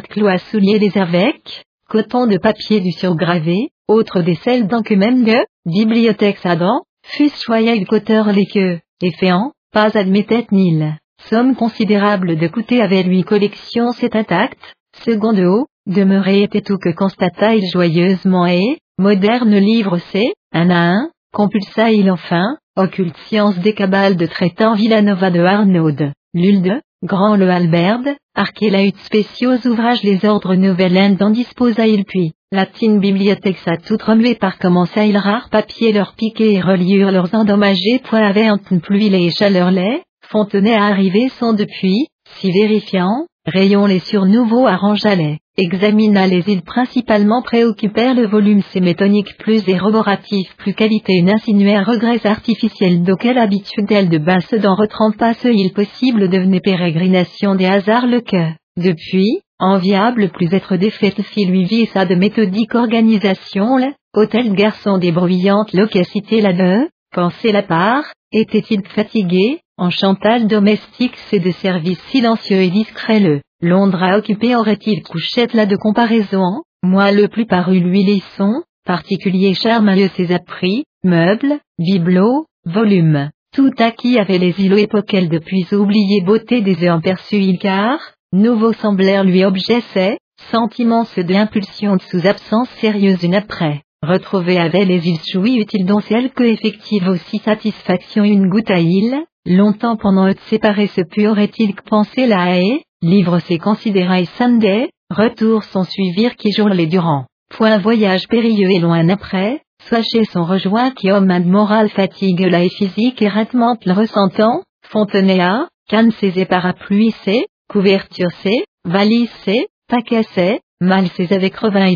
clou 0.00 0.26
à 0.26 0.38
soulier 0.38 0.80
des 0.80 0.98
avec, 0.98 1.64
coton 1.88 2.26
de 2.26 2.38
papier 2.38 2.80
du 2.80 2.90
surgravé, 2.90 3.68
autre 3.86 4.20
des 4.20 4.34
celles 4.34 4.66
dans 4.66 4.82
que 4.82 4.94
même 4.94 5.24
de, 5.24 5.38
bibliothèque 5.64 6.40
Adam, 6.42 6.80
fût 7.04 7.30
choyé 7.30 7.78
le 7.78 7.86
coteur 7.86 8.32
les 8.32 8.46
queues, 8.46 8.80
et 9.00 9.12
féant, 9.12 9.52
pas 9.72 9.96
admettait 9.96 10.48
nil 10.50 10.96
somme 11.28 11.54
considérable 11.54 12.36
de 12.36 12.48
coûter 12.48 12.80
avait 12.80 13.02
lui 13.02 13.22
collection 13.22 13.92
c'est 13.92 14.16
intact, 14.16 14.58
second 15.04 15.32
de 15.32 15.44
haut, 15.44 15.66
demeuré 15.86 16.42
était 16.42 16.60
tout 16.60 16.78
que 16.78 16.90
constata-il 16.90 17.68
joyeusement 17.72 18.46
et, 18.46 18.78
moderne 18.98 19.56
livre 19.56 19.98
c'est, 20.12 20.32
un 20.52 20.70
à 20.70 20.90
un, 20.90 21.10
compulsa-il 21.32 22.10
enfin, 22.10 22.56
occulte 22.76 23.16
science 23.28 23.58
des 23.58 23.74
cabales 23.74 24.16
de 24.16 24.26
traitant 24.26 24.74
Villanova 24.74 25.30
de 25.30 25.40
Arnaud, 25.40 26.12
Lulde, 26.34 26.80
Grand 27.02 27.36
le 27.36 27.48
Alberde, 27.48 28.14
Archélaüt 28.34 28.94
spéciaux 29.04 29.56
ouvrages 29.64 30.02
les 30.02 30.24
ordres 30.24 30.54
nouvelles 30.54 31.16
d'en 31.16 31.30
disposa-il 31.30 32.04
puis, 32.04 32.32
latine 32.52 33.00
bibliothèque 33.00 33.58
sa 33.58 33.76
toute 33.76 34.02
remuée 34.02 34.34
par 34.34 34.58
commença 34.58 35.04
il 35.06 35.16
rare 35.16 35.48
papier 35.50 35.92
leur 35.92 36.14
piquer 36.14 36.54
et 36.54 36.60
reliure 36.60 37.10
leurs 37.10 37.34
endommagés 37.34 38.00
points 38.04 38.26
avait 38.26 38.48
pluie 38.82 39.08
les 39.08 39.30
chaleurs 39.30 39.70
les, 39.70 40.02
Fontenay 40.30 40.74
à 40.74 40.84
arriver 40.84 41.28
sans 41.40 41.54
depuis, 41.54 42.06
si 42.38 42.52
vérifiant, 42.52 43.26
rayon 43.46 43.86
les 43.86 43.98
sur 43.98 44.26
nouveaux 44.26 44.64
arrangea-les, 44.64 45.38
examina 45.56 46.28
les 46.28 46.48
îles 46.48 46.62
principalement 46.62 47.42
préoccupèrent 47.42 48.14
le 48.14 48.28
volume 48.28 48.62
sémétonique 48.62 49.36
plus 49.38 49.68
éroboratif 49.68 50.54
plus 50.56 50.72
qualité 50.74 51.14
une 51.14 51.30
insinuaire 51.30 51.84
regrets 51.84 52.24
artificielle 52.24 53.02
d'auquel 53.02 53.38
habitude 53.38 53.90
elle 53.90 54.08
de 54.08 54.18
basse 54.18 54.54
d'en 54.54 54.76
retrempa 54.76 55.34
ce 55.34 55.48
il 55.48 55.72
possible 55.72 56.28
devenait 56.28 56.60
pérégrination 56.60 57.56
des 57.56 57.66
hasards 57.66 58.06
le 58.06 58.20
que, 58.20 58.52
depuis, 58.76 59.40
enviable 59.58 60.30
plus 60.30 60.54
être 60.54 60.76
défaite 60.76 61.22
fit 61.22 61.44
lui 61.44 61.64
vie 61.64 61.86
sa 61.86 62.06
de 62.06 62.14
méthodique 62.14 62.76
organisation 62.76 63.78
le, 63.78 63.92
hôtel 64.14 64.54
garçon 64.54 64.98
des 64.98 65.10
bruyantes 65.10 65.72
locacités 65.72 66.40
là 66.40 66.52
de, 66.52 66.88
pensez 67.12 67.50
la 67.50 67.64
part, 67.64 68.04
était-il 68.32 68.86
fatigué, 68.86 69.58
en 69.80 69.88
Chantal 69.88 70.46
domestique 70.46 71.16
c'est 71.30 71.38
de 71.38 71.50
service 71.52 71.98
silencieux 72.10 72.60
et 72.60 72.68
discret 72.68 73.18
le, 73.18 73.40
Londres 73.62 74.02
a 74.02 74.18
occupé 74.18 74.54
aurait-il 74.54 75.02
couchette 75.02 75.54
là 75.54 75.64
de 75.64 75.76
comparaison, 75.76 76.62
moi 76.82 77.12
le 77.12 77.28
plus 77.28 77.46
paru 77.46 77.80
lui 77.80 78.04
les 78.04 78.22
sons, 78.36 78.62
particulier 78.84 79.54
charmeux 79.54 80.08
ses 80.16 80.32
appris, 80.32 80.84
meubles, 81.02 81.60
bibelots, 81.78 82.44
volumes, 82.66 83.30
tout 83.54 83.72
acquis 83.78 84.18
avait 84.18 84.38
les 84.38 84.54
îlots 84.60 84.76
époquels 84.76 85.30
depuis 85.30 85.66
oublié 85.72 86.20
beauté 86.20 86.60
des 86.60 86.86
œufs 86.86 87.02
perçus 87.02 87.36
il 87.36 87.58
car, 87.58 87.98
nouveau 88.34 88.74
semblèrent 88.74 89.24
lui 89.24 89.46
objet 89.46 89.82
c'est, 89.94 90.18
sentiments 90.50 91.06
de 91.16 91.34
impulsion 91.34 91.98
sous 92.10 92.26
absence 92.26 92.68
sérieuse 92.82 93.22
une 93.22 93.34
après. 93.34 93.80
Retrouver 94.02 94.58
avec 94.58 94.86
les 94.86 95.08
îles 95.08 95.20
jouis 95.32 95.56
utile 95.56 95.86
dont 95.86 96.00
celle 96.00 96.30
que 96.30 96.44
effective 96.44 97.08
aussi 97.08 97.38
satisfaction 97.38 98.24
une 98.24 98.48
goutte 98.48 98.70
à 98.70 98.80
île, 98.80 99.24
Longtemps 99.46 99.96
pendant 99.96 100.28
eux 100.28 100.34
séparer 100.48 100.86
ce 100.86 101.00
pu 101.00 101.26
aurait-il 101.26 101.74
que 101.74 101.82
pensé 101.82 102.26
la 102.26 102.58
haie, 102.58 102.82
livre 103.00 103.38
ses 103.38 103.58
considérailles 103.58 104.28
Sunday, 104.36 104.90
retour 105.08 105.64
son 105.64 105.84
suivirent 105.84 106.36
qui 106.36 106.52
jour 106.52 106.68
les 106.68 106.86
durant. 106.86 107.24
Point 107.48 107.78
voyage 107.78 108.28
périlleux 108.28 108.70
et 108.70 108.80
loin 108.80 109.08
après, 109.08 109.62
soit 109.88 110.02
chez 110.02 110.24
son 110.24 110.44
rejoint 110.44 110.90
qui 110.90 111.10
homme 111.10 111.26
de 111.26 111.48
morale 111.48 111.88
fatigue 111.88 112.42
la 112.42 112.64
et 112.64 112.68
physique 112.68 113.22
et 113.22 113.30
le 113.30 113.92
ressentant, 113.92 114.62
Fontenay 114.86 115.40
canne 115.88 116.10
ses 116.12 116.38
et 116.38 116.44
parapluie 116.44 117.14
c'est, 117.24 117.46
couverture 117.68 118.30
c'est, 118.42 118.64
valise 118.84 119.32
c'est, 119.44 119.68
paquet 119.88 120.22
c'est, 120.34 120.60
mal 120.82 121.08
ses 121.08 121.32
avec 121.32 121.56
revin 121.56 121.86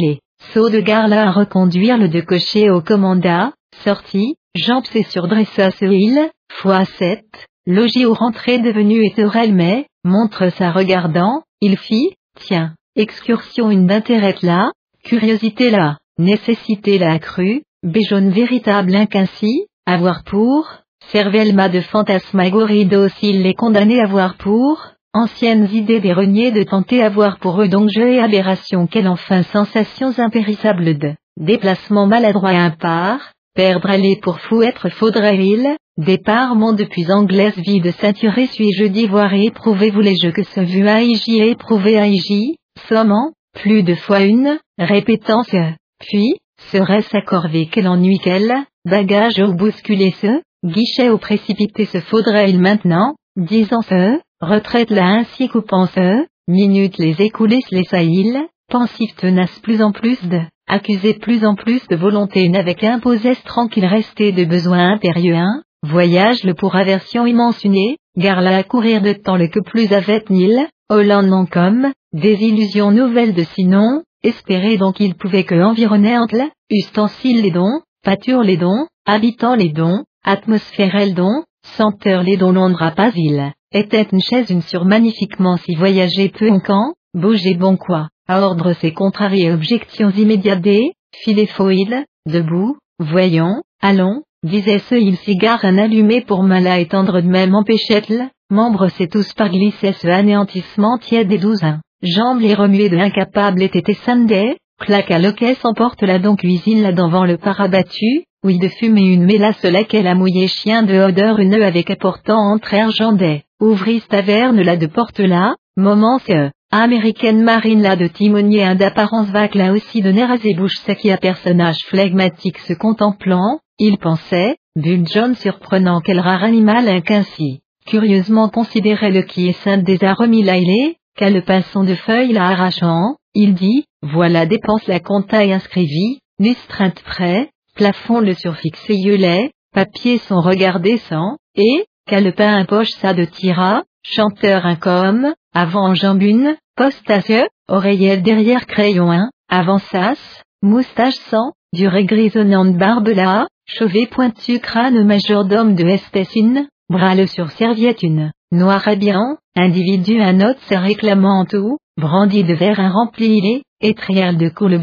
saut 0.53 0.71
de 0.71 0.81
gare 0.81 1.09
là 1.09 1.29
à 1.29 1.31
reconduire 1.31 1.99
le 1.99 2.09
de 2.09 2.21
cocher 2.21 2.71
au 2.71 2.81
commanda, 2.81 3.53
sorti, 3.83 4.37
jambes 4.55 4.85
c'est 4.93 5.05
sur 5.11 5.27
dressa 5.29 5.71
ce 5.71 5.85
île, 5.85 6.31
fois 6.53 6.85
7, 6.85 7.25
logis 7.67 8.05
aux 8.05 8.15
rentrées 8.15 8.59
devenu 8.59 9.05
étorel 9.05 9.55
mais, 9.55 9.87
montre 10.05 10.51
sa 10.51 10.71
regardant, 10.71 11.43
il 11.61 11.77
fit, 11.77 12.15
tiens, 12.39 12.75
excursion 12.97 13.71
une 13.71 13.87
d'intérêt 13.87 14.37
là, 14.43 14.71
curiosité 15.05 15.71
là, 15.71 15.99
nécessité 16.19 16.99
là 16.99 17.13
accrue, 17.13 17.63
béjaune 17.83 18.31
véritable 18.31 18.95
inquinci, 18.95 19.67
avoir 19.87 20.25
pour, 20.25 20.69
cervelle 21.13 21.55
de 21.71 21.81
fantasmagorie 21.81 22.87
docile 22.87 23.43
les 23.43 23.55
condamnés 23.55 24.01
à 24.01 24.07
voir 24.07 24.37
pour, 24.37 24.94
anciennes 25.15 25.69
idées 25.73 26.01
des 26.01 26.13
reniers 26.13 26.51
de 26.51 26.63
tenter 26.65 27.03
avoir 27.03 27.39
pour 27.39 27.63
eux 27.63 27.69
donc 27.69 27.89
jeu 27.89 28.11
et 28.11 28.21
aberration 28.21 28.87
quelle 28.87 29.09
enfin 29.09 29.43
sensations 29.45 30.19
impérissables 30.19 30.99
de, 30.99 31.15
déplacement 31.41 32.07
maladroit 32.07 32.51
impar, 32.51 33.33
perdre 33.55 33.89
aller 33.89 34.19
pour 34.21 34.41
fou 34.41 34.63
être 34.63 34.91
faudrait-il, 34.91 35.77
Départ 35.97 36.57
mon 36.57 36.73
depuis 36.73 37.09
anglaise 37.13 37.57
vie 37.57 37.81
de 37.81 37.93
ceinture 37.93 38.35
suis-je 38.35 38.87
d'ivoire 38.87 39.33
et 39.33 39.45
éprouvez-vous 39.45 40.01
les 40.01 40.17
jeux 40.17 40.33
que 40.33 40.43
ce 40.43 40.61
vu 40.61 40.89
à 40.89 41.03
Iji 41.03 41.41
et 41.41 41.51
éprouvé 41.51 41.97
à 41.97 42.09
Iji, 42.09 42.57
sommant, 42.89 43.31
plus 43.53 43.85
de 43.85 43.95
fois 43.95 44.23
une, 44.23 44.59
répétant 44.77 45.45
que, 45.45 45.71
puis, 46.01 46.35
serait-ce 46.73 47.17
à 47.17 47.23
corvée 47.23 47.69
quel 47.71 47.87
ennui 47.87 48.19
qu'elle, 48.19 48.53
bagage 48.85 49.39
au 49.39 49.53
bousculé 49.53 50.13
ce, 50.21 50.43
guichet 50.65 51.11
au 51.11 51.19
précipité 51.19 51.85
se 51.85 52.01
faudrait-il 52.01 52.59
maintenant, 52.59 53.15
disant 53.37 53.83
ce, 53.83 54.19
retraite 54.45 54.91
là 54.91 55.07
ainsi 55.07 55.49
coupant 55.49 55.87
ce, 55.87 56.27
minutes 56.49 56.99
les 56.99 57.21
écoulées 57.21 57.61
les 57.71 57.85
saïles, 57.85 58.41
pensif 58.69 59.15
tenace 59.17 59.59
plus 59.61 59.83
en 59.83 59.93
plus 59.93 60.23
de, 60.27 60.41
accusé 60.67 61.15
plus 61.15 61.45
en 61.45 61.55
plus 61.55 61.87
de 61.89 61.97
volonté 61.97 62.45
une 62.45 62.57
avec 62.57 62.85
imposesse 62.85 63.43
tranquille 63.45 63.87
resté 63.87 64.33
de 64.33 64.45
besoin 64.45 64.93
impérieux 64.93 65.37
un, 65.37 65.63
voyage 65.83 66.45
le 66.45 66.55
pour 66.55 66.77
aversion 66.77 67.27
immense 67.27 67.63
une, 67.65 67.97
gare 68.17 68.39
à 68.39 68.63
courir 68.63 69.03
de 69.03 69.13
temps 69.13 69.37
le 69.37 69.49
que 69.49 69.61
plus 69.61 69.93
avait 69.93 70.25
nil, 70.31 70.69
Hollande 70.91 71.27
non 71.27 71.47
comme, 71.47 71.93
des 72.13 72.43
illusions 72.45 72.91
nouvelles 72.91 73.35
de 73.35 73.43
sinon, 73.43 74.03
espérer 74.23 74.77
donc 74.77 75.01
il 75.01 75.15
pouvait 75.15 75.45
que 75.45 75.61
environner 75.63 76.19
entre 76.19 76.49
ustensiles 76.71 77.43
les 77.43 77.51
dons, 77.51 77.81
pâture 78.03 78.43
les 78.43 78.57
dons, 78.57 78.87
habitant 79.07 79.55
les 79.55 79.71
dons, 79.71 80.05
atmosphère 80.25 80.97
les 80.97 81.13
dons, 81.13 81.43
senteur 81.63 82.23
les 82.23 82.37
dons 82.37 82.53
Londres 82.53 82.93
pas 82.95 83.11
il, 83.15 83.53
était 83.75 84.07
une 84.11 84.21
chaise 84.21 84.51
une 84.51 84.63
sur 84.63 84.85
magnifiquement 84.85 85.57
si 85.57 85.75
voyager 85.75 86.29
peu 86.29 86.49
en 86.51 86.61
camp, 86.61 86.95
bouger 87.13 87.55
bon 87.55 87.77
quoi, 87.77 88.09
à 88.29 88.41
ordre 88.41 88.73
ses 88.75 88.93
contrariés 88.93 89.53
objections 89.53 90.11
immédiates 90.11 90.61
des, 90.61 90.93
filéfoïdes, 91.13 92.05
debout, 92.27 92.77
voyons, 92.99 93.63
allons, 93.83 94.23
disait 94.45 94.79
ce 94.79 94.95
il 94.95 95.17
cigare 95.17 95.65
un 95.65 95.77
allumé 95.77 96.21
pour 96.21 96.45
mala 96.45 96.79
étendre 96.79 97.21
de 97.21 97.27
même 97.27 97.55
empêchait 97.55 98.03
le, 98.09 98.29
membre 98.51 98.89
c'est 98.89 99.09
tous 99.09 99.33
par 99.35 99.51
glisser 99.51 99.93
ce 99.93 100.07
anéantissement 100.07 100.99
tiède 100.99 101.29
des 101.29 101.39
douzains, 101.39 101.81
jambes 102.03 102.41
les 102.41 102.55
remuées 102.55 102.89
de 102.89 102.97
l'incapable 102.97 103.63
était 103.63 103.95
Sunday, 103.95 104.57
claque 104.79 105.11
à 105.11 105.19
loquet 105.19 105.55
s'emporte 105.57 106.03
la 106.03 106.21
donc 106.21 106.41
cuisine 106.41 106.83
là 106.83 106.93
devant 106.93 107.25
le 107.25 107.39
parabattu, 107.39 108.25
oui 108.45 108.59
de 108.59 108.69
fumer 108.69 109.13
une 109.13 109.25
mélasse 109.25 109.65
laquelle 109.65 110.07
a 110.07 110.15
mouillé 110.15 110.47
chien 110.47 110.83
de 110.83 110.95
odeur 110.95 111.41
une 111.41 111.55
avec 111.55 111.91
apportant 111.91 112.39
entre 112.53 112.75
argendet, 112.75 113.45
ouvrit 113.65 114.03
taverne 114.03 114.61
là 114.61 114.77
de 114.77 114.87
porte 114.87 115.21
là, 115.21 115.55
moment 115.77 116.19
ce, 116.19 116.51
américaine 116.71 117.43
marine 117.43 117.83
là 117.83 117.97
de 117.97 118.07
timonier 118.07 118.65
un 118.65 118.75
d'apparence 118.75 119.29
vague 119.29 119.55
là 119.55 119.73
aussi 119.73 120.03
de 120.03 120.11
nerfs 120.11 120.45
et 120.45 120.55
bouche 120.55 120.83
qui 121.01 121.11
à 121.11 121.17
personnage 121.17 121.79
flegmatique 121.87 122.59
se 122.59 122.75
contemplant, 122.75 123.61
il 123.79 123.99
pensait, 123.99 124.57
Bull 124.77 125.07
John 125.07 125.35
surprenant 125.35 126.01
quel 126.01 126.21
rare 126.21 126.45
animal 126.45 127.03
qu'ainsi, 127.03 127.61
curieusement 127.87 128.49
considérait 128.49 129.11
le 129.11 129.23
qui 129.23 129.49
est 129.49 129.61
saint 129.65 129.79
des 129.79 130.03
a 130.05 130.15
remis 130.15 130.43
là 130.43 130.57
il 130.57 130.95
qu'à 131.17 131.31
le 131.31 131.43
pinceau 131.43 131.85
de 131.85 131.95
feuilles 131.95 132.33
là 132.33 132.49
arrachant, 132.49 133.17
il 133.35 133.55
dit, 133.55 133.85
voilà 134.03 134.47
dépense 134.47 134.87
la 134.87 135.01
compta 135.01 135.45
et 135.45 135.53
inscrivit, 135.53 136.19
n'estreinte 136.39 137.03
prêt, 137.03 137.51
plafond 137.75 138.21
le 138.21 138.35
surfixé 138.35 138.95
yeulet, 138.95 139.51
papier 139.73 140.19
son 140.19 140.41
regard 140.41 140.81
décent, 140.81 141.37
et, 141.57 141.87
qu'à 142.07 142.21
le 142.21 142.33
pain 142.33 142.57
un 142.57 142.65
poche 142.65 142.91
ça 143.01 143.15
de 143.15 143.25
tira, 143.25 143.85
chanteur 144.03 144.67
un 144.67 144.77
comme, 144.77 145.35
avant 145.55 145.95
jambune, 145.95 146.57
postacieux, 146.77 147.47
oreillette 147.69 148.23
derrière 148.23 148.67
crayon 148.67 149.11
un, 149.11 149.31
avant 149.49 149.79
sas, 149.79 150.43
moustache 150.63 151.19
sans, 151.31 151.53
durée 151.73 152.05
grisonnante 152.05 152.77
barbe 152.77 153.09
là, 153.09 153.47
Chauvet 153.67 154.07
pointu 154.07 154.61
crâne 154.61 155.05
majordome 155.05 155.75
de 155.75 155.85
espèce 155.85 156.37
une, 156.37 156.69
bras 156.91 157.15
le 157.15 157.27
sur 157.27 157.51
serviette 157.51 158.03
une, 158.03 158.31
noir 158.53 158.87
habillant, 158.87 159.39
individu 159.57 160.21
un 160.21 160.41
autre 160.41 160.61
se 160.69 160.75
réclamant 160.75 161.47
tout, 161.47 161.79
brandi 161.97 162.45
de 162.45 162.53
verre 162.53 162.79
un 162.79 162.91
rempli 162.91 163.39
il 163.39 163.47
est, 163.57 164.37
de 164.37 164.49
cou 164.51 164.69
le 164.69 164.79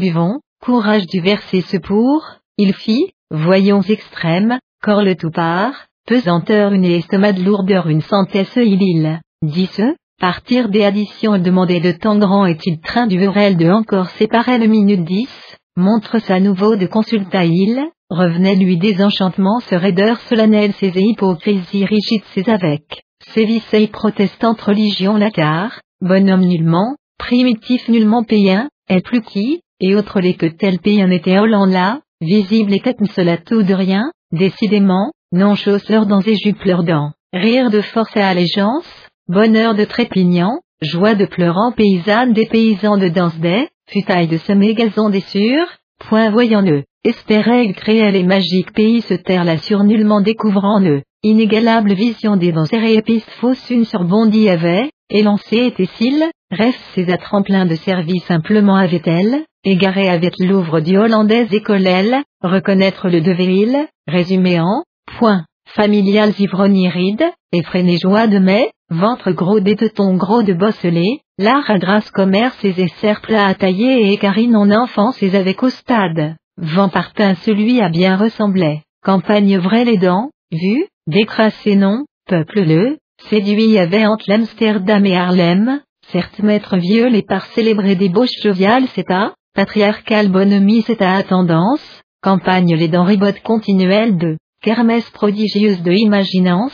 courage 0.60 1.06
du 1.06 1.20
verser 1.20 1.60
ce 1.60 1.76
pour, 1.76 2.24
il 2.58 2.74
fit, 2.74 3.12
voyons 3.30 3.82
extrêmes, 3.82 4.58
corps 4.82 5.02
le 5.02 5.14
tout 5.14 5.30
part, 5.30 5.86
pesanteur 6.06 6.72
une 6.72 6.84
estomac 6.84 7.32
de 7.32 7.42
lourdeur 7.42 7.88
une 7.88 8.00
synthèse 8.00 8.52
il 8.56 9.20
ce, 9.42 9.94
partir 10.20 10.68
des 10.68 10.84
additions 10.84 11.38
demander 11.38 11.80
de 11.80 11.92
temps 11.92 12.18
grand 12.18 12.46
est-il 12.46 12.80
train 12.80 13.06
du 13.06 13.18
verrel 13.18 13.56
de 13.56 13.68
encore 13.70 14.08
séparer 14.10 14.58
le 14.58 14.66
minute 14.66 15.04
10, 15.04 15.28
montre 15.76 16.18
sa 16.18 16.40
nouveau 16.40 16.76
de 16.76 16.86
consulta 16.86 17.44
il, 17.44 17.80
revenait 18.10 18.56
lui 18.56 18.78
des 18.78 19.02
enchantements 19.02 19.60
ce 19.60 19.74
raideur 19.74 20.20
solennel 20.22 20.72
ses 20.74 20.92
hypocrisies 20.94 21.84
rigides 21.84 22.24
ses 22.34 22.48
avec, 22.50 23.02
sévisse 23.32 23.72
et 23.72 23.86
protestante 23.86 24.60
religion 24.60 25.16
la 25.16 25.30
car, 25.30 25.80
bonhomme 26.00 26.44
nullement, 26.44 26.96
primitif 27.18 27.88
nullement 27.88 28.24
payen, 28.24 28.68
est 28.88 29.04
plus 29.04 29.22
qui, 29.22 29.60
et 29.80 29.94
autre 29.94 30.20
les 30.20 30.34
que 30.34 30.46
tel 30.46 30.78
payen 30.78 31.10
était 31.10 31.38
Hollande 31.38 31.70
là, 31.70 32.00
visible 32.20 32.74
et 32.74 32.80
tête 32.80 32.98
cela 33.14 33.36
tout 33.38 33.62
de 33.62 33.74
rien, 33.74 34.10
décidément, 34.30 35.12
non 35.32 35.54
chose 35.54 35.88
leurs 35.88 36.06
dents 36.06 36.20
et 36.20 36.36
jupes 36.36 36.62
dents, 36.84 37.12
rire 37.32 37.70
de 37.70 37.80
force 37.80 38.14
et 38.16 38.20
allégeance, 38.20 38.86
bonheur 39.28 39.74
de 39.74 39.84
trépignant, 39.84 40.60
joie 40.82 41.14
de 41.14 41.24
pleurant 41.24 41.72
paysanne 41.72 42.34
des 42.34 42.46
paysans 42.46 42.98
de 42.98 43.08
danse 43.08 43.38
des, 43.38 43.68
futaille 43.88 44.28
de 44.28 44.36
semer 44.36 44.74
gazon 44.74 45.08
des 45.08 45.20
sûrs, 45.20 45.66
point 45.98 46.30
voyant-le, 46.30 46.84
espérait 47.04 47.72
créer 47.72 48.10
les 48.10 48.24
magiques 48.24 48.72
pays 48.72 49.00
se 49.00 49.14
taire 49.14 49.44
la 49.44 49.56
sur 49.56 49.84
nullement 49.84 50.20
découvrant 50.20 50.78
le, 50.80 51.02
inégalable 51.22 51.94
vision 51.94 52.36
des 52.36 52.52
dents 52.52 52.66
et 52.70 52.94
épices 52.94 53.28
fausses 53.40 53.70
une 53.70 53.86
surbondie 53.86 54.50
avait, 54.50 54.90
élancé 55.08 55.56
était-il, 55.56 56.30
rêve 56.50 56.76
ses 56.94 57.06
tremplin 57.16 57.64
de 57.64 57.74
service 57.74 58.24
simplement 58.24 58.76
avait-elle, 58.76 59.44
égaré 59.64 60.08
avec 60.08 60.34
l'ouvre 60.38 60.80
du 60.80 60.98
hollandais 60.98 61.46
écolelle, 61.52 62.22
reconnaître 62.42 63.08
le 63.08 63.20
devait-il, 63.20 63.86
résumé 64.06 64.60
en, 64.60 64.82
point, 65.18 65.44
familiales 65.66 66.34
ivrognes 66.38 66.88
ride, 66.88 67.24
effréné 67.52 67.96
joie 67.98 68.26
de 68.26 68.38
mai, 68.38 68.70
ventre 68.90 69.32
gros 69.32 69.60
des 69.60 69.76
tetons 69.76 70.16
gros 70.16 70.42
de 70.42 70.52
bosselé, 70.52 71.20
l'art 71.38 71.68
à 71.70 71.78
grâce 71.78 72.10
commerce 72.10 72.58
et 72.64 72.74
plats 73.22 73.46
à 73.46 73.54
tailler 73.54 74.02
et 74.02 74.12
écarine 74.12 74.56
en 74.56 74.70
enfance 74.70 75.22
et 75.22 75.34
avec 75.34 75.62
au 75.62 75.70
stade, 75.70 76.36
vent 76.58 76.88
partin 76.88 77.34
celui 77.36 77.80
à 77.80 77.88
bien 77.88 78.16
ressemblait, 78.16 78.82
campagne 79.02 79.58
vraie 79.58 79.84
les 79.84 79.98
dents, 79.98 80.30
vu, 80.52 80.86
décrassé 81.06 81.76
non, 81.76 82.04
peuple 82.28 82.62
le, 82.62 82.98
séduit 83.28 83.78
avait 83.78 84.06
entre 84.06 84.24
l'Amsterdam 84.28 85.04
et 85.06 85.16
Harlem, 85.16 85.80
certes 86.08 86.40
maître 86.40 86.76
vieux 86.76 87.08
les 87.08 87.22
par 87.22 87.46
célébrer 87.46 87.94
débauches 87.94 88.40
joviales 88.42 88.86
c'est 88.94 89.10
à, 89.10 89.34
patriarcal 89.54 90.28
bonhomie 90.28 90.82
c'est 90.82 91.02
à 91.02 91.22
tendance, 91.22 92.02
campagne 92.22 92.74
les 92.74 92.88
dents 92.88 93.04
ribotes 93.04 93.40
continuelles 93.42 94.16
de, 94.18 94.36
kermesse 94.62 95.10
prodigieuse 95.10 95.82
de 95.82 95.92
imaginance, 95.92 96.72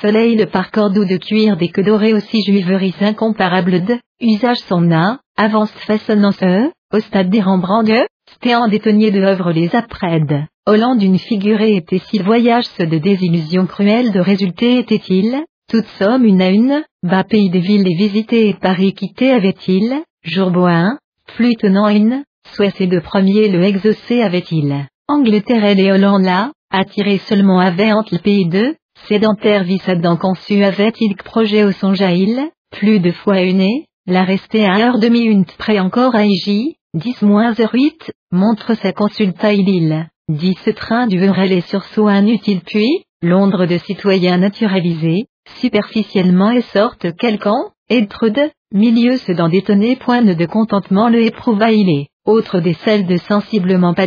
soleil 0.00 0.36
le 0.36 0.46
par 0.46 0.70
cordou 0.70 1.04
de 1.04 1.16
cuir 1.16 1.56
des 1.56 1.68
queues 1.68 1.82
dorées 1.82 2.12
aussi 2.12 2.42
juiveries 2.42 2.94
incomparables 3.00 3.84
de, 3.84 3.98
usage 4.20 4.60
son 4.68 4.90
art, 4.90 5.18
avance 5.36 5.72
façonnant 5.86 6.32
ce, 6.32 6.70
au 6.94 7.00
stade 7.00 7.30
des 7.30 7.40
Rembrandt 7.40 8.06
stéant 8.34 8.68
détonnier 8.68 9.10
de 9.10 9.22
œuvre 9.22 9.50
les 9.52 9.74
apprèdes. 9.74 10.44
Hollande 10.66 11.02
une 11.02 11.18
figurée 11.18 11.76
était-il 11.76 12.22
voyage 12.22 12.66
ce 12.78 12.84
de 12.84 12.98
désillusions 12.98 13.66
cruelles 13.66 14.12
de 14.12 14.20
résulter 14.20 14.78
était-il, 14.78 15.42
toute 15.70 15.86
somme 15.98 16.24
une 16.24 16.42
à 16.42 16.50
une, 16.50 16.84
bas 17.02 17.24
pays 17.24 17.50
des 17.50 17.60
villes 17.60 17.88
et 17.90 17.96
visité 17.96 18.48
et 18.48 18.54
Paris 18.54 18.92
quitté 18.92 19.30
avait-il, 19.30 20.02
jour 20.22 20.68
un, 20.68 20.98
plus 21.34 21.56
tenant 21.56 21.88
une, 21.88 22.24
soit 22.54 22.70
ces 22.70 22.86
deux 22.86 23.00
premiers 23.00 23.48
le 23.48 23.64
exaucé 23.64 24.22
avait-il, 24.22 24.86
Angleterre 25.08 25.64
et 25.64 25.92
Hollande 25.92 26.24
là, 26.24 26.52
attiré 26.72 27.18
seulement 27.18 27.60
avait 27.60 27.92
entre 27.92 28.14
le 28.14 28.20
pays 28.20 28.48
de, 28.48 28.74
sédentaire 29.06 29.64
vis 29.64 29.86
Adam 29.88 30.16
conçu 30.16 30.64
avait-il 30.64 31.14
projet 31.16 31.64
au 31.64 31.72
songe 31.72 32.02
à 32.02 32.12
il, 32.12 32.50
plus 32.70 33.00
de 33.00 33.12
fois 33.12 33.40
une 33.42 33.84
la 34.06 34.24
rester 34.24 34.66
à 34.66 34.78
heure 34.78 34.98
demi 34.98 35.20
une 35.20 35.44
près 35.44 35.78
encore 35.78 36.14
à 36.16 36.26
Ij, 36.26 36.74
10 36.94 37.22
moins 37.22 37.54
8, 37.54 38.12
montre 38.32 38.74
sa 38.74 38.92
consulta 38.92 39.52
il 39.52 39.68
il, 39.68 40.08
dit 40.28 40.56
ce 40.64 40.70
train 40.70 41.06
du 41.06 41.18
Verel 41.18 41.52
et 41.52 41.60
sursaut 41.60 42.08
inutile 42.08 42.62
puis, 42.66 43.04
Londres 43.22 43.66
de 43.66 43.78
citoyens 43.78 44.38
naturalisés, 44.38 45.26
superficiellement 45.60 46.50
et 46.50 46.62
sorte 46.62 47.14
quelqu'un, 47.16 47.70
être 47.88 48.28
de, 48.28 48.50
milieu 48.72 49.18
se 49.18 49.32
dans 49.32 49.48
d'étonnés 49.48 49.96
points 49.96 50.22
de 50.22 50.46
contentement 50.46 51.08
le 51.08 51.22
éprouva 51.22 51.70
il 51.70 51.88
est, 51.88 52.08
autre 52.24 52.60
des 52.60 52.74
celles 52.84 53.06
de 53.06 53.16
sensiblement 53.16 53.94
pas 53.94 54.06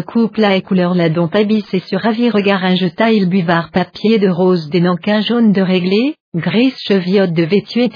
coupe 0.00 0.38
la 0.38 0.56
et 0.56 0.62
couleur 0.62 0.94
la 0.94 1.10
dont 1.10 1.28
et 1.34 1.80
sur 1.80 2.00
ravi 2.00 2.30
regard 2.30 2.64
un 2.64 2.76
jeta 2.76 3.12
il 3.12 3.28
buvard 3.28 3.70
papier 3.70 4.18
de 4.18 4.28
rose 4.28 4.70
des 4.70 4.80
nanquins 4.80 5.20
jaunes 5.20 5.52
de 5.52 5.60
réglé, 5.60 6.14
grise 6.34 6.76
cheviote 6.78 7.32
de 7.32 7.42
vêtu 7.42 7.82
et 7.82 7.90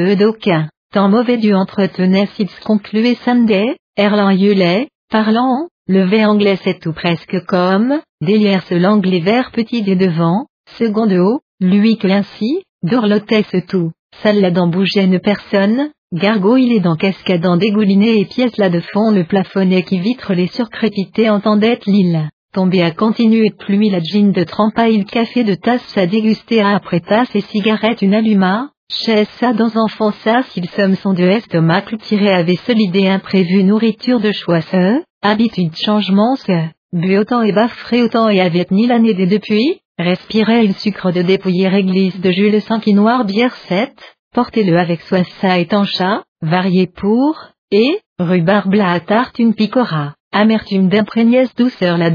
eux 0.00 0.16
d'aucun, 0.16 0.70
tant 0.94 1.10
mauvais 1.10 1.36
du 1.36 1.54
entretenait 1.54 2.26
s'ils 2.34 2.48
concluait 2.64 3.16
Sunday, 3.16 3.76
Erlan 3.96 4.30
Yulet, 4.30 4.88
parlant, 5.10 5.68
le 5.86 6.04
anglais 6.24 6.56
c'est 6.64 6.80
tout 6.80 6.94
presque 6.94 7.44
comme, 7.46 8.00
derrière 8.22 8.62
ce 8.62 8.74
l'anglais 8.74 9.20
vert 9.20 9.50
petit 9.52 9.82
des 9.82 9.96
devant, 9.96 10.46
second 10.78 11.06
de 11.06 11.18
haut, 11.18 11.40
lui 11.60 11.98
que 11.98 12.08
ainsi, 12.08 12.62
ce 13.42 13.58
tout, 13.58 13.92
salle 14.22 14.40
là 14.40 14.50
dans 14.50 14.70
une 15.02 15.20
personne, 15.20 15.90
gargouille 16.12 16.80
dans 16.80 16.96
cascadant 16.96 17.56
dégouliné 17.56 18.18
et 18.18 18.24
pièces 18.24 18.56
là 18.56 18.68
de 18.68 18.80
fond 18.80 19.12
le 19.12 19.22
plafonnet 19.22 19.84
qui 19.84 20.00
vitre 20.00 20.34
les 20.34 20.48
surcrépités 20.48 21.30
entendait 21.30 21.78
l'île. 21.86 22.30
tombé 22.52 22.82
à 22.82 22.90
continuer 22.90 23.50
de 23.50 23.54
plumer 23.54 23.90
la 23.90 24.00
gin 24.00 24.32
de 24.32 24.42
trempa 24.42 24.88
il 24.88 25.04
café 25.04 25.44
de 25.44 25.54
tasse 25.54 25.96
à 25.96 26.06
déguster 26.06 26.62
à 26.62 26.74
après 26.74 26.98
tasse 26.98 27.32
et 27.36 27.40
cigarette 27.40 28.02
une 28.02 28.14
alluma, 28.14 28.70
chaise 28.90 29.28
ça 29.38 29.52
dans 29.52 29.70
enfonça 29.76 30.42
s'il 30.48 30.68
somme 30.70 30.96
son 30.96 31.12
de 31.12 31.22
estomac 31.22 31.84
tiré 32.02 32.30
avait 32.30 32.56
solidé 32.56 33.06
imprévu 33.06 33.62
nourriture 33.62 34.18
de 34.18 34.32
choix 34.32 34.62
ce, 34.62 35.00
habitude 35.22 35.76
changement 35.76 36.34
ce, 36.34 36.70
bu 36.92 37.18
autant 37.18 37.42
et 37.42 37.52
baffré 37.52 38.02
autant 38.02 38.28
et 38.28 38.40
avait 38.40 38.66
ni 38.72 38.88
l'année 38.88 39.14
des 39.14 39.26
depuis, 39.26 39.80
respirait 39.96 40.64
il 40.64 40.74
sucre 40.74 41.12
de 41.12 41.22
dépouiller 41.22 41.72
église 41.72 42.20
de 42.20 42.32
Jules 42.32 42.60
Saint-Quinoire 42.62 43.24
bière 43.24 43.54
7, 43.54 43.92
portez-le 44.34 44.78
avec 44.78 45.00
ça 45.00 45.22
chat, 45.84 46.22
varié 46.42 46.86
pour, 46.86 47.36
et, 47.70 48.00
rhubarbe 48.18 48.74
à 48.80 49.00
tarte 49.00 49.38
une 49.38 49.54
picora. 49.54 50.14
Amertume 50.32 50.88
d'imprégnesse 50.88 51.54
douceur 51.56 51.98
la 51.98 52.10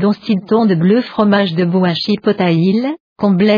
ton 0.48 0.66
de 0.66 0.76
bleu 0.76 1.02
fromage 1.02 1.54
de 1.54 1.66
bois 1.66 1.94
chipotaïl, 1.94 2.96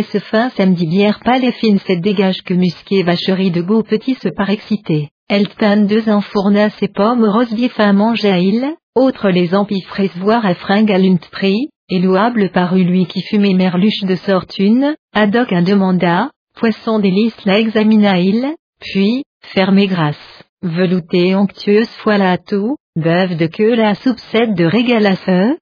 ce 0.04 0.20
fin 0.20 0.50
samedi 0.50 0.88
bière 0.88 1.20
pâle 1.24 1.44
et 1.44 1.52
fine 1.52 1.80
cette 1.80 2.02
dégage 2.02 2.42
que 2.44 2.54
musqué 2.54 3.04
vacherie 3.04 3.52
de 3.52 3.62
goût 3.62 3.84
petit 3.84 4.16
se 4.16 4.30
par 4.30 4.50
excité. 4.50 5.10
Eltan 5.30 5.86
deux 5.86 6.10
enfournas 6.10 6.76
et 6.82 6.88
pommes 6.88 7.26
rose 7.26 7.54
à 7.78 7.94
manger 7.94 8.32
à 8.32 8.40
il, 8.40 8.76
autre 8.96 9.30
les 9.30 9.54
empifres 9.54 10.02
voir 10.18 10.46
à 10.46 10.56
fringue 10.56 10.92
à 10.92 10.98
prix, 11.32 11.70
et 11.90 12.00
louable 12.00 12.50
parut 12.52 12.84
lui 12.84 13.06
qui 13.06 13.22
fumait 13.22 13.54
merluche 13.54 14.04
de 14.04 14.16
sortune, 14.16 14.96
ad 15.14 15.36
hoc 15.36 15.52
un 15.54 15.62
demanda, 15.62 16.30
poisson 16.60 17.00
délice 17.00 17.46
la 17.46 17.60
examina 17.60 18.20
il, 18.20 18.56
puis, 18.80 19.24
fermé 19.42 19.88
grâce, 19.88 20.44
velouté 20.62 21.36
onctueuse 21.36 21.90
foile 22.04 22.22
à 22.22 22.38
tout, 22.38 22.76
Bœuf 22.98 23.38
de 23.38 23.46
queue 23.46 23.76
la 23.76 23.94
soupcette 23.94 24.56
de 24.56 24.66
régal 24.66 25.06
à 25.06 25.16
feu, 25.16 25.56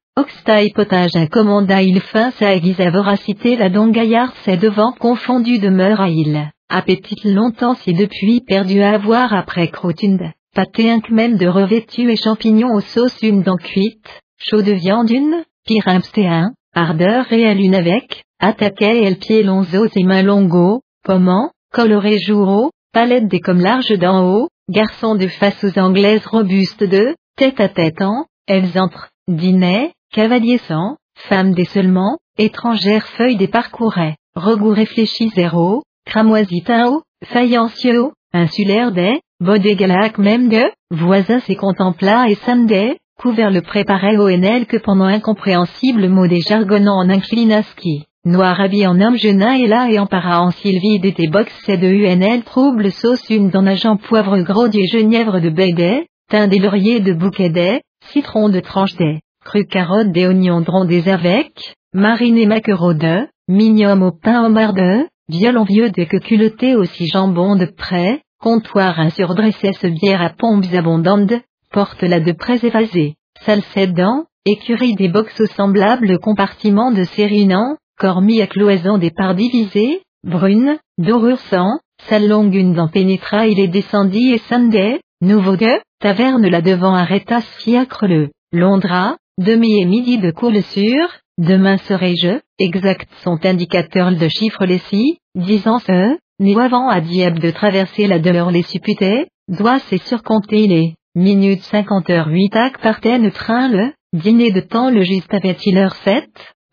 potage 0.74 1.15
un 1.15 1.27
commanda 1.27 1.82
il 1.82 1.99
fin 1.99 2.32
sa 2.32 2.56
aiguise 2.56 2.80
à 2.80 2.90
voracité 2.90 3.57
la 3.57 3.69
don 3.69 3.90
gaillard 3.90 4.32
c'est 4.43 4.56
devant 4.56 4.93
confondu 4.93 5.59
de 5.59 5.67
meur 5.67 5.99
à 5.99 6.07
il, 6.07 6.49
appétit 6.69 7.19
longtemps 7.25 7.75
si 7.75 7.93
depuis 7.93 8.40
perdu 8.40 8.82
à 8.82 8.93
avoir 8.93 9.33
après 9.33 9.67
croutinde, 9.67 10.32
pâté 10.56 10.90
un 10.90 11.01
même 11.09 11.35
de 11.35 11.48
revêtu 11.48 12.09
et 12.09 12.15
champignons 12.15 12.74
aux 12.74 12.80
sauces 12.80 13.22
une 13.22 13.43
dent 13.43 13.57
cuite, 13.57 14.22
chaud 14.38 14.61
de 14.61 14.72
viande 14.72 15.09
une, 15.09 15.43
pire 15.65 15.90
un, 15.90 16.53
ardeur 16.74 17.25
réelle 17.25 17.59
une 17.59 17.75
avec, 17.75 18.24
attaquait 18.40 19.03
elle 19.03 19.17
pied 19.17 19.43
longs 19.43 19.65
et 19.93 20.03
mains 20.03 20.24
longo, 20.24 20.80
pommant, 21.06 21.51
coloré 21.72 22.17
jour 22.19 22.50
palette 22.92 23.27
des 23.27 23.40
comme 23.40 23.61
large 23.61 23.98
d'en 23.98 24.25
haut, 24.25 24.50
garçon 24.69 25.16
de 25.16 25.27
face 25.27 25.64
aux 25.64 25.80
anglaises 25.80 26.25
robustes 26.25 26.84
de, 26.84 27.16
Tête 27.38 27.59
à 27.59 27.67
tête 27.67 28.01
en, 28.01 28.25
elles 28.48 28.80
entrent, 28.80 29.09
dînaient, 29.27 29.92
cavalier 30.14 30.58
sans, 30.69 30.95
femmes 31.27 31.53
des 31.53 31.66
seulement, 31.66 32.17
étrangères 32.38 33.06
feuilles 33.17 33.35
des 33.35 33.50
parcouraient, 33.50 34.16
regout 34.35 34.69
réfléchi 34.69 35.27
zéro, 35.35 35.84
cramoisi 36.06 36.64
haut, 36.88 37.01
faïencieux, 37.25 38.11
insulaire 38.32 38.93
des, 38.93 39.19
bodégalac 39.42 40.17
même 40.17 40.48
de, 40.48 40.64
voisins 40.92 41.42
et 41.50 41.58
contempla 41.58 42.30
et 42.30 42.35
samedé, 42.35 43.00
couvert 43.19 43.51
le 43.51 43.61
préparait 43.61 44.16
au 44.16 44.30
NL 44.30 44.66
que 44.66 44.77
pendant 44.77 45.03
incompréhensible 45.03 46.08
mot 46.08 46.27
des 46.27 46.40
jargonnants 46.40 47.00
en 47.00 47.09
inclinaski, 47.09 48.06
noir 48.26 48.60
habillé 48.60 48.88
en 48.88 49.00
homme 49.00 49.18
genin 49.18 49.54
et 49.54 49.68
là 49.68 49.90
et 49.92 50.00
en 50.00 50.08
para 50.08 50.42
en 50.42 50.50
sylvie 50.50 51.00
d'été 51.00 51.28
box 51.28 51.54
c'est 51.64 51.78
de 51.78 51.88
UNL 51.88 52.44
trouble 52.44 52.92
sauce 52.92 53.30
une 53.30 53.52
dans 53.52 53.66
agent 53.68 53.98
poivre 53.98 54.40
gros 54.40 54.68
du 54.68 54.84
genièvre 54.92 55.40
de 55.40 55.50
bédet, 55.50 56.08
thym 56.30 56.48
des 56.48 56.58
lauriers 56.58 57.02
de 57.02 57.14
bouquet 57.14 57.82
citron 58.12 58.50
de 58.50 58.60
tranche 58.60 58.95
d'aies, 58.95 59.20
cru 59.44 59.66
carottes 59.66 60.12
des 60.12 60.26
oignons 60.26 60.86
des 60.86 61.08
avec, 61.08 61.76
mariné 61.94 62.48
maquereau 62.48 62.95
de, 62.95 63.28
mignon 63.48 64.02
au 64.02 64.12
pain 64.12 64.44
au 64.44 64.50
mar 64.50 64.74
de, 64.74 65.06
violon 65.30 65.64
vieux 65.64 65.92
de 65.92 66.04
que 66.04 66.18
culotté 66.18 66.76
aussi 66.76 67.08
jambon 67.08 67.56
de 67.56 67.66
près, 67.66 68.22
comptoir 68.42 69.00
un 69.00 69.12
surdressé 69.12 69.72
bière 70.02 70.22
à 70.22 70.32
pompes 70.32 70.74
abondantes, 70.74 71.34
porte-la 71.72 72.20
de 72.20 72.32
près 72.32 72.66
évasée, 72.66 73.16
salsette 73.42 73.94
dents, 73.94 74.26
écurie 74.45 74.95
des 74.95 75.10
boxes 75.10 75.45
semblables 75.56 76.18
compartiments 76.20 76.92
de 76.92 77.04
sérinant, 77.04 77.78
cormis 77.98 78.41
à 78.41 78.48
cloison 78.48 78.98
des 78.98 79.11
parts 79.11 79.35
divisées, 79.35 80.01
brune, 80.24 80.77
dorure 80.98 81.40
sang, 81.40 81.80
salle 82.09 82.27
longue 82.27 82.56
une 82.56 82.74
dent 82.74 82.88
pénétra 82.88 83.48
il 83.48 83.59
est 83.59 83.67
descendit 83.67 84.33
et 84.33 84.41
sunday, 84.49 84.99
nouveau 85.22 85.56
de, 85.56 85.80
Taverne 85.99 86.48
là 86.48 86.61
devant 86.61 86.93
arrêta 86.93 87.41
fiacre 87.41 88.06
le, 88.06 88.30
Londra, 88.51 89.17
demi 89.38 89.82
et 89.82 89.85
midi 89.85 90.17
de 90.17 90.32
coule 90.32 90.61
sur, 90.61 91.07
demain 91.38 91.77
serai-je, 91.77 92.40
exact 92.59 93.09
sont 93.24 93.40
indicateurs 93.45 94.11
de 94.11 94.27
chiffres 94.27 94.65
les 94.65 94.80
si, 94.80 95.17
disant 95.35 95.80
ce, 95.80 96.17
ni 96.40 96.59
avant 96.59 96.90
à 96.90 96.99
diable 96.99 97.40
de 97.40 97.51
traverser 97.51 98.07
la 98.07 98.19
douleur 98.19 98.51
les 98.51 98.64
supputés, 98.64 99.27
doit 99.48 99.80
c'est 99.80 100.03
surcompter 100.03 100.67
les, 100.67 100.95
minutes 101.15 101.64
50 101.64 102.09
heures 102.09 102.27
8 102.27 102.56
ac 102.56 102.77
partaient 102.82 103.32
train 103.32 103.69
le, 103.69 103.93
dîner 104.14 104.51
de 104.51 104.59
temps 104.59 104.90
le 104.90 105.01
juste 105.01 105.33
avait-il 105.33 105.77
heure 105.77 105.95
7, 105.95 106.25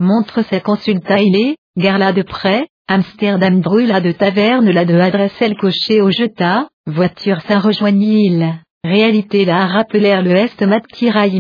montre 0.02 0.42
ses 0.42 0.60
consulta 0.60 1.20
il 1.20 1.34
est, 1.36 1.56
garla 1.76 2.12
de 2.12 2.22
près, 2.22 2.66
Amsterdam 2.88 3.60
brûla 3.60 4.00
de 4.00 4.12
taverne 4.12 4.70
la 4.70 4.84
de 4.84 4.94
adresse 4.94 5.40
elle 5.40 5.56
cochée 5.56 6.02
au 6.02 6.10
jeta, 6.10 6.68
voiture 6.86 7.40
ça 7.42 7.58
rejoignit 7.58 8.26
il. 8.26 8.54
Réalité 8.84 9.44
la 9.44 9.66
rappelèrent 9.66 10.22
le 10.22 10.32
est 10.32 10.62
mat 10.62 10.82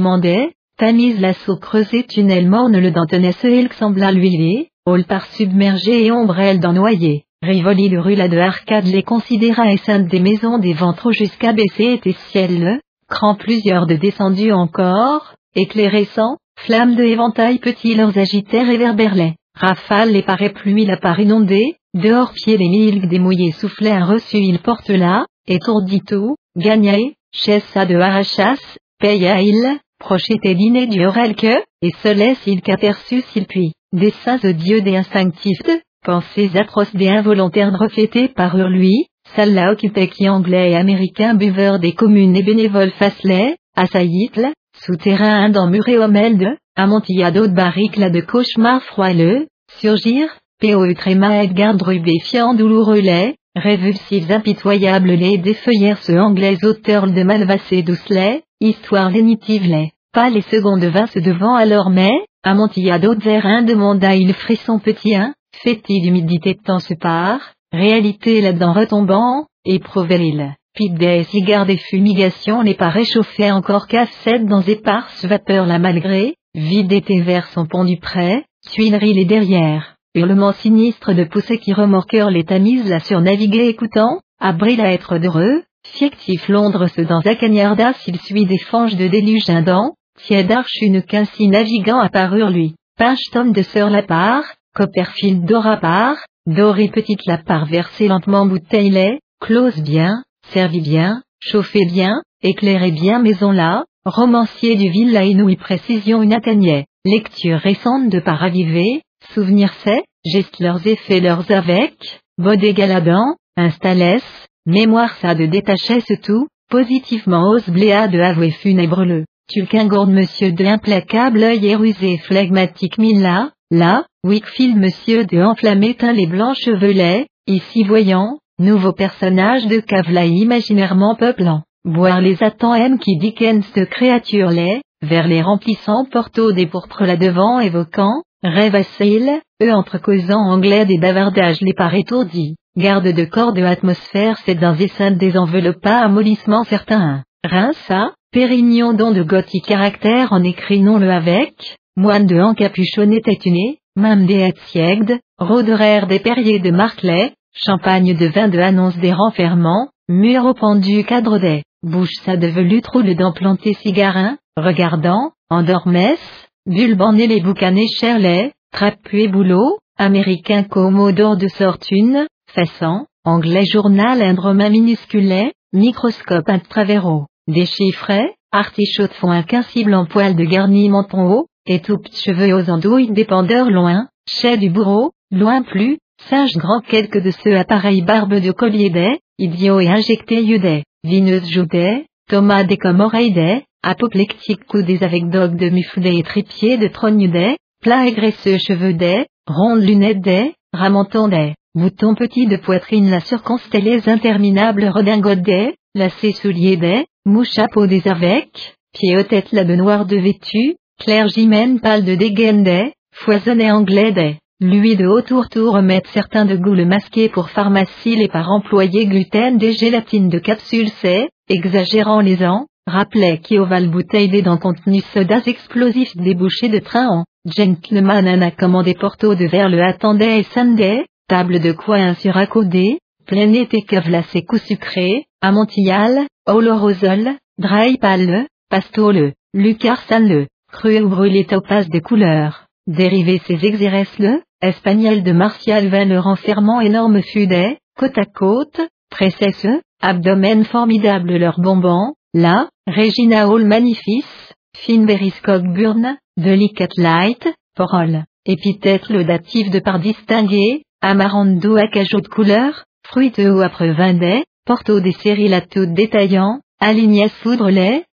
mandait, 0.00 0.52
tamise 0.78 1.20
l'assaut 1.20 1.56
creusé 1.56 2.04
tunnel 2.04 2.48
morne 2.48 2.78
le 2.78 2.90
dantenait 2.90 3.32
ce 3.32 3.48
il 3.48 3.70
sembla 3.72 4.12
lui 4.12 4.68
hall 4.86 5.04
par 5.04 5.26
submergé 5.26 6.06
et 6.06 6.12
ombrelle 6.12 6.60
d'en 6.60 6.72
noyer. 6.72 7.24
Rivoli 7.42 7.88
le 7.88 8.00
rue 8.00 8.14
la 8.14 8.28
de 8.28 8.38
arcade 8.38 8.86
les 8.86 9.02
considéra 9.02 9.72
et 9.72 9.76
sainte 9.76 10.06
des 10.06 10.20
maisons 10.20 10.58
des 10.58 10.72
ventres 10.72 11.12
jusqu'à 11.12 11.52
baisser 11.52 11.94
était 11.94 12.16
ciel 12.30 12.80
cran 13.08 13.34
plusieurs 13.34 13.86
de 13.86 13.96
descendus 13.96 14.52
encore, 14.52 15.34
éclairessant, 15.54 16.38
flammes 16.64 16.94
de 16.94 17.02
éventail 17.02 17.58
petits 17.58 17.94
leurs 17.94 18.16
agitaient 18.16 18.62
réverbèrent 18.62 19.34
rafales 19.54 20.12
les 20.12 20.22
parapluies 20.22 20.86
la 20.86 20.96
part 20.96 21.20
inondée, 21.20 21.74
dehors 21.94 22.32
pied 22.32 22.56
les 22.56 22.68
mille 22.68 23.08
démouillés 23.08 23.52
soufflaient 23.52 23.90
un 23.90 24.04
reçu 24.04 24.38
il 24.38 24.60
porte 24.60 24.88
là, 24.88 25.26
étourdi 25.46 26.00
tout, 26.00 26.36
gagné, 26.56 27.14
Chessa 27.32 27.84
de 27.84 27.96
Harachas, 27.96 28.60
paye 28.98 29.26
à 29.26 29.40
il, 29.40 29.78
procheté 29.98 30.54
dîner 30.54 30.86
du 30.86 31.00
que, 31.34 31.62
et 31.82 31.92
se 32.02 32.08
laisse 32.12 32.46
il 32.46 32.62
qu'aperçut 32.62 33.22
s'il 33.22 33.46
puis, 33.46 33.72
des 33.92 34.10
saints 34.24 34.40
odieux 34.44 34.82
des 34.82 34.96
instinctifs, 34.96 35.82
pensées 36.04 36.50
atroces 36.54 36.94
des 36.94 37.08
involontaires 37.08 37.76
reflétés 37.76 38.28
parurent 38.28 38.68
lui, 38.68 39.06
Salah 39.34 39.72
occupé 39.72 40.08
qui 40.08 40.28
anglais 40.28 40.72
et 40.72 40.76
américain 40.76 41.34
buveur 41.34 41.78
des 41.78 41.92
communes 41.92 42.36
et 42.36 42.42
bénévoles 42.42 42.90
facelets, 42.92 43.56
assaillitle, 43.76 44.52
souterrain 44.84 45.44
un 45.44 45.50
muré 45.70 45.98
au 45.98 46.08
de, 46.08 46.56
amontillado 46.76 47.46
de 47.46 48.00
là 48.00 48.10
de 48.10 48.20
cauchemars 48.20 48.82
froileux, 48.82 49.46
surgir, 49.78 50.28
P.O.E. 50.60 50.94
tréma 50.94 51.42
Edgar 51.42 51.74
Drubé 51.74 52.14
douloureux 52.54 53.00
lait, 53.00 53.36
Révulsifs 53.54 54.30
impitoyables 54.30 55.12
les 55.12 55.36
défeuillèrent 55.36 55.98
ce 55.98 56.12
anglais 56.12 56.64
auteur 56.64 57.06
de 57.06 57.22
Malvassé 57.22 57.82
doucelet, 57.82 58.44
histoire 58.60 59.10
lénitive 59.10 59.64
les, 59.66 59.90
pas 60.12 60.30
les 60.30 60.40
secondes 60.40 60.84
vingt 60.84 61.18
devant 61.18 61.54
alors 61.54 61.90
mais, 61.90 62.24
amontillado 62.42 63.14
de 63.14 63.66
demanda 63.66 64.16
il 64.16 64.32
frisson 64.32 64.78
petit 64.78 65.14
un, 65.14 65.34
fait-il 65.52 66.02
d'humidité 66.02 66.54
tant 66.54 66.78
se 66.78 66.94
part, 66.94 67.40
réalité 67.72 68.40
là-dedans 68.40 68.72
retombant, 68.72 69.46
éprouvé 69.66 70.16
il. 70.16 70.54
Pite 70.74 70.94
des 70.94 71.24
cigares 71.24 71.66
des 71.66 71.76
fumigations 71.76 72.62
n'est 72.62 72.72
pas 72.72 72.88
réchauffé 72.88 73.52
encore 73.52 73.86
caf 73.86 74.26
dans 74.44 74.62
éparses 74.62 75.22
vapeurs 75.26 75.66
là 75.66 75.78
malgré, 75.78 76.36
vide 76.54 76.92
était 76.92 77.20
vers 77.20 77.46
son 77.48 77.66
pont 77.66 77.84
du 77.84 77.98
près, 77.98 78.46
tuileries 78.70 79.12
les 79.12 79.26
derrière. 79.26 79.96
Hurlement 80.14 80.52
sinistre 80.52 81.12
de 81.12 81.24
pousser 81.24 81.58
qui 81.58 81.74
remorqueur 81.74 82.30
les 82.30 82.44
tamises 82.44 82.88
la 82.88 83.00
surnaviguer 83.00 83.68
écoutant, 83.68 84.20
abril 84.40 84.80
à 84.80 84.92
être 84.92 85.18
d'heureux, 85.18 85.62
fiectif 85.86 86.48
Londres 86.48 86.86
se 86.86 87.02
dans 87.02 87.20
à 87.20 87.34
cagnardas 87.34 87.92
s'il 87.92 88.18
suit 88.18 88.46
des 88.46 88.58
fanges 88.58 88.96
de 88.96 89.08
déluge 89.08 89.50
indent, 89.50 89.92
tiède 90.24 90.50
arche 90.50 90.80
une 90.80 91.02
quincy 91.02 91.48
navigant 91.48 92.00
apparurent 92.00 92.48
lui, 92.48 92.76
pinche 92.96 93.30
tom 93.30 93.52
de 93.52 93.60
sœur 93.60 93.90
la 93.90 94.04
part, 94.04 94.44
Copperfield 94.74 95.44
dora 95.44 95.76
part, 95.76 96.16
Dory 96.46 96.88
petite 96.88 97.26
la 97.26 97.36
part 97.36 97.66
versée 97.66 98.08
lentement 98.08 98.46
bouteille 98.46 98.90
lait, 98.90 99.20
close 99.38 99.78
bien, 99.82 100.22
servi 100.52 100.80
bien, 100.80 101.22
chauffé 101.40 101.84
bien, 101.86 102.22
éclairé 102.42 102.90
bien 102.90 103.18
maison 103.18 103.52
là, 103.52 103.84
romancier 104.04 104.76
du 104.76 104.90
villa 104.90 105.24
inouï 105.24 105.56
précision 105.56 106.22
une 106.22 106.32
atteignait, 106.32 106.86
lecture 107.04 107.58
récente 107.58 108.08
de 108.08 108.20
paravivé, 108.20 109.02
Souvenir 109.34 109.72
c'est, 109.82 110.02
geste 110.24 110.58
leurs 110.58 110.86
effets 110.86 111.20
leurs 111.20 111.50
avec, 111.50 111.94
bodé 112.38 112.74
galadant, 112.74 113.36
installès, 113.56 114.22
mémoire 114.66 115.14
ça 115.20 115.34
de 115.34 115.46
détacher 115.46 116.00
ce 116.00 116.14
tout, 116.14 116.48
positivement 116.68 117.50
ose 117.50 117.68
bléa 117.68 118.08
de 118.08 118.18
avouer 118.18 118.50
funèbre 118.50 119.04
le. 119.04 119.24
Tulquin 119.48 119.86
gourde 119.86 120.10
monsieur 120.10 120.52
de 120.52 120.64
implacable 120.64 121.42
œil 121.42 121.66
et 121.66 121.76
rusé 121.76 122.18
flegmatique 122.18 122.98
Mila, 122.98 123.50
là, 123.70 124.04
Wickfield 124.24 124.76
monsieur 124.76 125.24
de 125.24 125.40
enflammé 125.42 125.94
teint 125.94 126.12
les 126.12 126.26
blancs 126.26 126.56
chevelets, 126.56 127.26
ici 127.46 127.84
voyant, 127.84 128.38
nouveau 128.62 128.92
personnage 128.92 129.66
de 129.66 129.80
cavela 129.80 130.24
imaginairement 130.24 131.16
peuplant, 131.16 131.62
boire 131.84 132.20
les 132.20 132.42
attends 132.42 132.74
M 132.74 132.98
qui 132.98 133.18
Dickens 133.18 133.70
de 133.74 133.84
créature 133.84 134.50
les, 134.50 134.80
vers 135.02 135.26
les 135.26 135.42
remplissants 135.42 136.04
porto 136.04 136.52
des 136.52 136.66
pourpres 136.66 137.04
là 137.04 137.16
devant 137.16 137.60
évoquant, 137.60 138.22
rêve 138.42 138.74
à 138.74 138.84
sail, 138.84 139.40
eux 139.62 139.72
entre 139.72 139.98
causant 139.98 140.40
anglais 140.40 140.86
des 140.86 140.98
bavardages 140.98 141.60
les 141.60 141.74
par 141.74 141.94
étourdis, 141.94 142.56
garde 142.76 143.08
de 143.08 143.24
corps 143.24 143.52
de 143.52 143.62
atmosphère 143.62 144.38
c'est 144.44 144.54
d'un 144.54 144.74
dessin 144.74 145.10
désenveloppa 145.10 146.04
un 146.04 146.08
mollissement 146.08 146.64
certain, 146.64 147.22
rinça, 147.44 148.12
pérignon 148.32 148.94
don 148.94 149.10
de 149.10 149.22
gothique 149.22 149.66
caractère 149.66 150.32
en 150.32 150.42
écrit 150.42 150.80
non 150.80 150.98
le 150.98 151.10
avec, 151.10 151.76
moine 151.96 152.26
de 152.26 152.40
encapuchonné 152.40 153.20
tétuné, 153.20 153.78
même 153.96 154.24
des 154.24 154.52
siegde, 154.68 155.18
rôderaire 155.38 156.06
des 156.06 156.20
perriers 156.20 156.60
de 156.60 156.70
Marclay, 156.70 157.34
champagne 157.54 158.16
de 158.16 158.26
vin 158.26 158.48
de 158.48 158.58
annonce 158.58 158.96
des 158.98 159.12
renferments, 159.12 159.88
mur 160.08 160.44
au 160.44 160.54
pendu 160.54 161.04
cadre 161.04 161.38
des, 161.38 161.62
bouche 161.82 162.14
ça 162.24 162.36
de 162.36 162.46
velutre 162.46 162.90
trou 162.90 163.02
dents 163.14 163.32
planté 163.32 163.74
cigarin, 163.74 164.38
regardant, 164.56 165.32
endormesse, 165.50 166.48
bulbané 166.66 167.26
les 167.26 167.40
boucanés 167.40 167.88
cherlet, 167.88 168.52
trapué 168.72 169.28
boulot, 169.28 169.78
américain 169.98 170.64
commodore 170.64 171.36
de 171.36 171.48
sortune, 171.48 172.26
façant, 172.54 173.06
anglais 173.24 173.66
journal 173.66 174.22
indromain 174.22 174.70
minusculet, 174.70 175.52
microscope 175.72 176.48
intravero, 176.48 177.26
déchiffré, 177.48 178.34
artichaut 178.50 179.12
font 179.20 179.30
inquincible 179.30 179.94
en 179.94 180.06
poil 180.06 180.36
de 180.36 180.44
garni 180.44 180.88
menton 180.88 181.30
haut, 181.30 181.46
et 181.66 181.80
tout 181.80 182.00
cheveux 182.12 182.54
aux 182.54 182.70
andouilles 182.70 183.12
dépendeurs 183.12 183.70
loin, 183.70 184.08
chais 184.28 184.56
du 184.56 184.70
bourreau, 184.70 185.12
loin 185.30 185.62
plus, 185.62 185.98
singe 186.28 186.56
grand 186.56 186.80
quelques 186.80 187.22
de 187.22 187.30
ceux 187.30 187.56
appareils 187.56 188.02
barbe 188.02 188.34
de 188.34 188.52
collier 188.52 188.90
des, 188.90 189.18
idiots 189.38 189.80
et 189.80 189.88
injectés 189.88 190.58
des, 190.58 190.84
vineuse 191.04 191.50
joudet, 191.50 192.06
thomas 192.28 192.64
des 192.64 192.76
comme 192.76 193.00
oreilles 193.00 193.32
des, 193.32 193.62
apoplectique 193.82 194.64
coudés 194.66 195.02
avec 195.02 195.28
dog 195.28 195.56
de 195.56 195.68
muflé 195.68 196.18
et 196.18 196.22
tripier 196.22 196.76
de 196.78 196.88
trogne 196.88 197.30
des, 197.30 197.56
plat 197.82 198.06
et 198.06 198.12
graisseux 198.12 198.58
cheveux 198.58 198.94
des, 198.94 199.26
rondes 199.46 199.82
lunettes 199.82 200.20
des, 200.20 200.54
ramenton 200.72 201.28
des, 201.28 201.54
boutons 201.74 202.14
petits 202.14 202.46
de 202.46 202.56
poitrine 202.56 203.10
la 203.10 203.20
surconstellés 203.20 204.08
interminables 204.08 204.86
redingotes 204.86 205.42
des, 205.42 205.74
lacets 205.94 206.32
souliers 206.32 206.76
des, 206.76 207.04
mouche 207.24 207.52
chapeau 207.52 207.86
des 207.86 208.06
avec, 208.06 208.76
pieds 208.92 209.16
aux 209.16 209.24
têtes 209.24 209.52
la 209.52 209.64
de 209.64 209.74
de 209.74 210.16
vêtu, 210.16 210.76
clergymen 211.00 211.80
pâle 211.80 212.04
de 212.04 212.14
dégaine 212.14 212.62
des, 212.62 212.92
foisonné 213.12 213.70
anglais 213.72 214.12
des, 214.12 214.36
lui 214.62 214.96
de 214.96 215.06
haut 215.06 215.22
tour 215.22 215.48
tour 215.48 215.74
remettre 215.74 216.08
certains 216.10 216.44
de 216.44 216.56
goût 216.56 216.74
le 216.74 216.86
masqué 216.86 217.28
pour 217.28 217.50
pharmacie 217.50 218.14
les 218.14 218.28
par 218.28 218.48
employés 218.50 219.06
gluten 219.06 219.58
des 219.58 219.72
gélatines 219.72 220.28
de 220.28 220.38
capsules 220.38 220.90
c'est, 221.00 221.28
exagérant 221.48 222.20
les 222.20 222.44
ans, 222.44 222.66
rappelait 222.86 223.38
qui 223.38 223.58
ovale 223.58 223.88
bouteille 223.88 224.28
des 224.28 224.42
dents 224.42 224.58
contenu 224.58 225.00
sodas 225.12 225.42
explosifs 225.46 226.16
débouchés 226.16 226.68
de 226.68 226.78
train 226.78 227.08
en, 227.08 227.24
gentleman 227.44 228.26
a 228.42 228.50
commandé 228.52 228.94
porto 228.94 229.34
de 229.34 229.46
verre 229.46 229.68
le 229.68 229.82
attendait 229.82 230.40
et 230.40 230.44
Sunday, 230.44 231.06
table 231.28 231.58
de 231.58 231.72
coin 231.72 232.14
suracodé, 232.14 232.98
plein 233.26 233.52
été 233.52 233.82
cavelassé 233.82 234.42
coup 234.42 234.58
sucré, 234.58 235.24
amontillal, 235.40 236.26
olorosol, 236.46 237.36
dry 237.58 237.98
pâle, 237.98 238.46
pastole, 238.70 239.32
lucarsan 239.54 240.28
le, 240.28 240.46
cru 240.70 241.00
ou 241.00 241.08
brûlé 241.08 241.44
topaz 241.46 241.88
de 241.88 241.98
couleur, 241.98 242.66
dérivé 242.86 243.40
ses 243.46 243.64
exérès 243.64 244.08
le, 244.18 244.40
espagnol 244.62 245.22
de 245.22 245.32
Martial 245.32 245.88
le 245.90 246.18
renfermant 246.18 246.80
énorme 246.80 247.20
fudet, 247.20 247.78
côte 247.98 248.16
à 248.16 248.24
côte, 248.24 248.80
précesse, 249.10 249.66
abdomen 250.00 250.64
formidable 250.64 251.36
leur 251.36 251.60
bonbon, 251.60 252.14
là, 252.32 252.68
Regina 252.86 253.48
Hall 253.48 253.66
Magnifice, 253.66 254.54
Finberiscock 254.76 255.62
Burn, 255.64 256.16
Delicate 256.36 256.96
Light, 256.96 257.48
Porol, 257.76 258.24
épithète 258.46 259.08
le 259.08 259.24
datif 259.24 259.70
de 259.70 259.80
par 259.80 259.98
distingué, 259.98 260.82
Amarando 261.00 261.76
cajot 261.92 262.20
de 262.20 262.28
couleur, 262.28 262.84
fruiteux 263.04 263.52
ou 263.52 263.60
après 263.60 263.92
vindet, 263.92 264.44
porto 264.64 265.00
des 265.00 265.12
séries 265.12 265.48
la 265.48 265.60
toute 265.60 265.92
détaillant, 265.92 266.60
aligné 266.80 267.28
foudre 267.28 267.70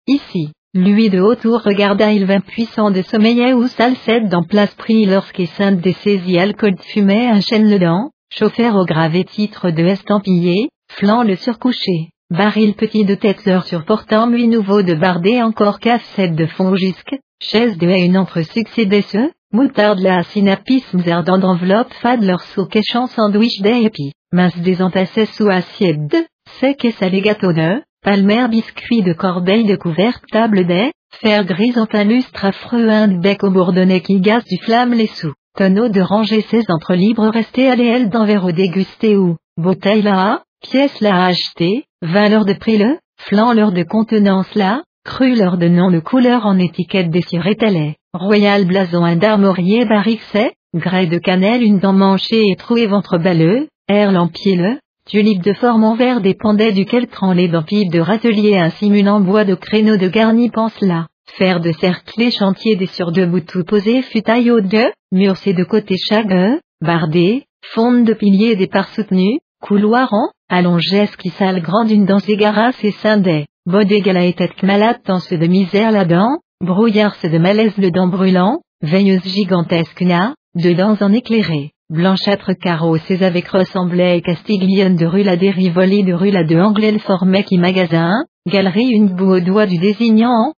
ici. 0.07 0.53
Lui 0.77 1.09
de 1.09 1.21
haut 1.21 1.35
tour 1.35 1.63
regarda 1.63 2.13
il 2.13 2.27
vint 2.27 2.41
puissant 2.41 2.91
de 2.91 3.01
sommeil 3.01 3.55
ou 3.55 3.67
salcette 3.67 4.29
dans 4.29 4.43
place 4.43 4.75
pris 4.75 5.07
lorsqu'est 5.07 5.47
sainte 5.47 5.81
des 5.81 5.95
saisies 5.95 6.39
alcool 6.39 6.75
de 6.75 6.83
fumée 6.83 7.29
un 7.29 7.41
chêne 7.41 7.71
le 7.71 7.79
dent, 7.79 8.11
chauffeur 8.31 8.77
au 8.77 8.85
gravé 8.85 9.25
titre 9.25 9.71
de 9.71 9.83
estampillé, 9.83 10.69
flanc 10.93 11.23
le 11.23 11.35
surcouché. 11.35 12.11
Baril 12.29 12.75
petit 12.75 13.07
de 13.07 13.15
tête 13.15 13.47
leur 13.47 13.65
surportant 13.65 14.27
lui 14.27 14.49
nouveau 14.49 14.83
de 14.83 14.93
bardé 14.93 15.41
encore 15.41 15.81
cassette 15.81 16.35
de 16.35 16.45
fond 16.45 16.77
jusque, 16.77 17.17
chaise 17.41 17.79
de 17.79 17.87
une 17.87 18.19
entre 18.19 18.43
succédé 18.43 19.01
ce, 19.01 19.31
moutarde 19.55 20.01
la 20.01 20.25
synapisme 20.25 21.01
zerdant 21.01 21.39
d'enveloppe 21.39 21.95
fade 22.03 22.23
leur 22.23 22.43
sous 22.43 22.67
quéchant 22.67 23.07
sandwich 23.07 23.63
d'épi, 23.63 24.13
mince 24.31 24.59
des 24.59 24.83
entassés 24.83 25.25
sous 25.25 25.49
assiette 25.49 26.07
de, 26.07 26.19
sec 26.61 26.85
et 26.85 26.91
salé 26.91 27.23
gâteau 27.23 27.55
de, 27.55 27.81
palmer 28.07 28.47
biscuit 28.49 29.03
de 29.03 29.13
corbeille 29.13 29.65
de 29.65 29.75
couverte 29.75 30.23
table 30.31 30.65
des, 30.65 30.93
fer 31.21 31.45
en 31.77 32.05
lustre 32.05 32.45
affreux 32.45 32.89
un 32.89 33.09
bec 33.09 33.43
au 33.43 33.51
bourdonnet 33.51 34.01
qui 34.01 34.21
gaze 34.21 34.45
du 34.45 34.59
flamme 34.63 34.95
les 34.95 35.09
sous, 35.09 35.33
tonneau 35.59 35.89
de 35.89 36.01
ranger 36.01 36.43
ses 36.43 36.63
entre 36.69 36.95
libres 36.95 37.27
restés 37.27 37.69
à 37.69 37.75
d'envers 38.05 38.45
au 38.45 38.53
dégusté 38.53 39.17
ou, 39.17 39.35
bouteille 39.57 40.03
là, 40.03 40.45
pièce 40.63 41.01
là 41.01 41.25
acheter, 41.25 41.87
valeur 42.01 42.45
de 42.45 42.53
prix 42.53 42.79
le, 42.79 42.97
flanc 43.19 43.53
l'heure 43.53 43.73
de 43.73 43.83
contenance 43.83 44.55
là, 44.55 44.85
cru 45.05 45.35
l'heure 45.35 45.59
de 45.59 45.67
nom 45.67 45.91
de 45.91 45.99
couleur 45.99 46.47
en 46.47 46.61
étiquette 46.61 47.11
désirée 47.11 47.57
lait, 47.61 47.97
royal 48.15 48.67
blason 48.67 49.05
un 49.05 49.17
d'armorier 49.17 49.85
barrique 49.85 50.23
c'est, 50.31 50.53
grès 50.77 51.07
de 51.07 51.19
cannelle 51.19 51.65
une 51.65 51.81
dent 51.81 51.93
manchée 51.93 52.51
et 52.53 52.55
troué 52.55 52.87
ventre 52.87 53.19
balleux, 53.19 53.67
air 53.89 54.13
lampier 54.13 54.55
le, 54.55 54.79
tulipe 55.07 55.43
de 55.43 55.53
forme 55.53 55.85
en 55.85 55.95
verre 55.95 56.21
dépendait 56.21 56.73
duquel 56.73 57.07
dans 57.07 57.63
pipe 57.63 57.93
de 57.93 58.01
râtelier 58.01 58.59
un 58.59 58.71
simulant 58.71 59.21
bois 59.21 59.45
de 59.45 59.55
créneau 59.55 59.97
de 59.97 60.09
garni 60.09 60.51
pense 60.51 60.79
là. 60.81 61.07
Fer 61.39 61.61
de 61.61 61.73
cercle 61.73 62.31
chantier 62.31 62.77
des 62.77 62.87
sur 62.87 63.13
deux 63.13 63.27
bouts 63.27 63.41
tout 63.41 63.65
posé 63.65 64.03
futaille 64.03 64.51
au 64.51 64.61
de, 64.61 64.85
mur 65.13 65.35
de 65.35 65.65
côté 65.65 65.97
chaque, 65.97 66.61
bardé, 66.81 67.45
fonte 67.75 68.05
de 68.05 68.15
piliers 68.15 68.57
des 68.57 68.67
parts 68.67 68.89
soutenus, 68.89 69.39
couloir 69.61 70.13
en, 70.13 70.31
allongé 70.49 71.07
qui 71.19 71.31
sale 71.31 71.63
grande 71.63 71.91
une 71.91 72.07
danse 72.07 72.29
égaras 72.29 72.73
et 72.83 72.91
scindait, 72.91 73.47
bodégala 73.65 74.25
et 74.25 74.33
tête 74.33 74.63
malade 74.63 75.01
danse 75.07 75.33
de 75.33 75.47
misère 75.47 75.93
là-dedans, 75.93 76.39
brouillard 76.61 77.17
de 77.23 77.39
malaise 77.39 77.77
le 77.77 77.91
dent 77.91 78.09
brûlant, 78.09 78.61
veilleuse 78.83 79.25
gigantesque 79.25 80.03
na, 80.03 80.35
dedans 80.55 80.97
en 81.01 81.13
éclairé, 81.13 81.73
blanchâtre 81.91 82.53
carreau 82.61 82.97
ses 82.99 83.23
avec 83.23 83.49
ressemblait 83.49 84.19
et 84.19 84.23
castiglione 84.23 84.97
de 84.97 85.07
rue 85.07 85.23
la 85.23 85.37
dérivoli 85.37 86.03
de 86.03 86.13
rue 86.13 86.31
la 86.31 86.45
de 86.45 86.57
anglais 86.57 86.93
le 86.93 86.99
formait 86.99 87.45
qui 87.45 87.59
magasin, 87.59 88.25
galerie 88.47 88.91
une 88.91 89.09
boue 89.09 89.37
au 89.37 89.41
doigt 89.41 89.67
du 89.67 89.79
désignant, 89.79 90.53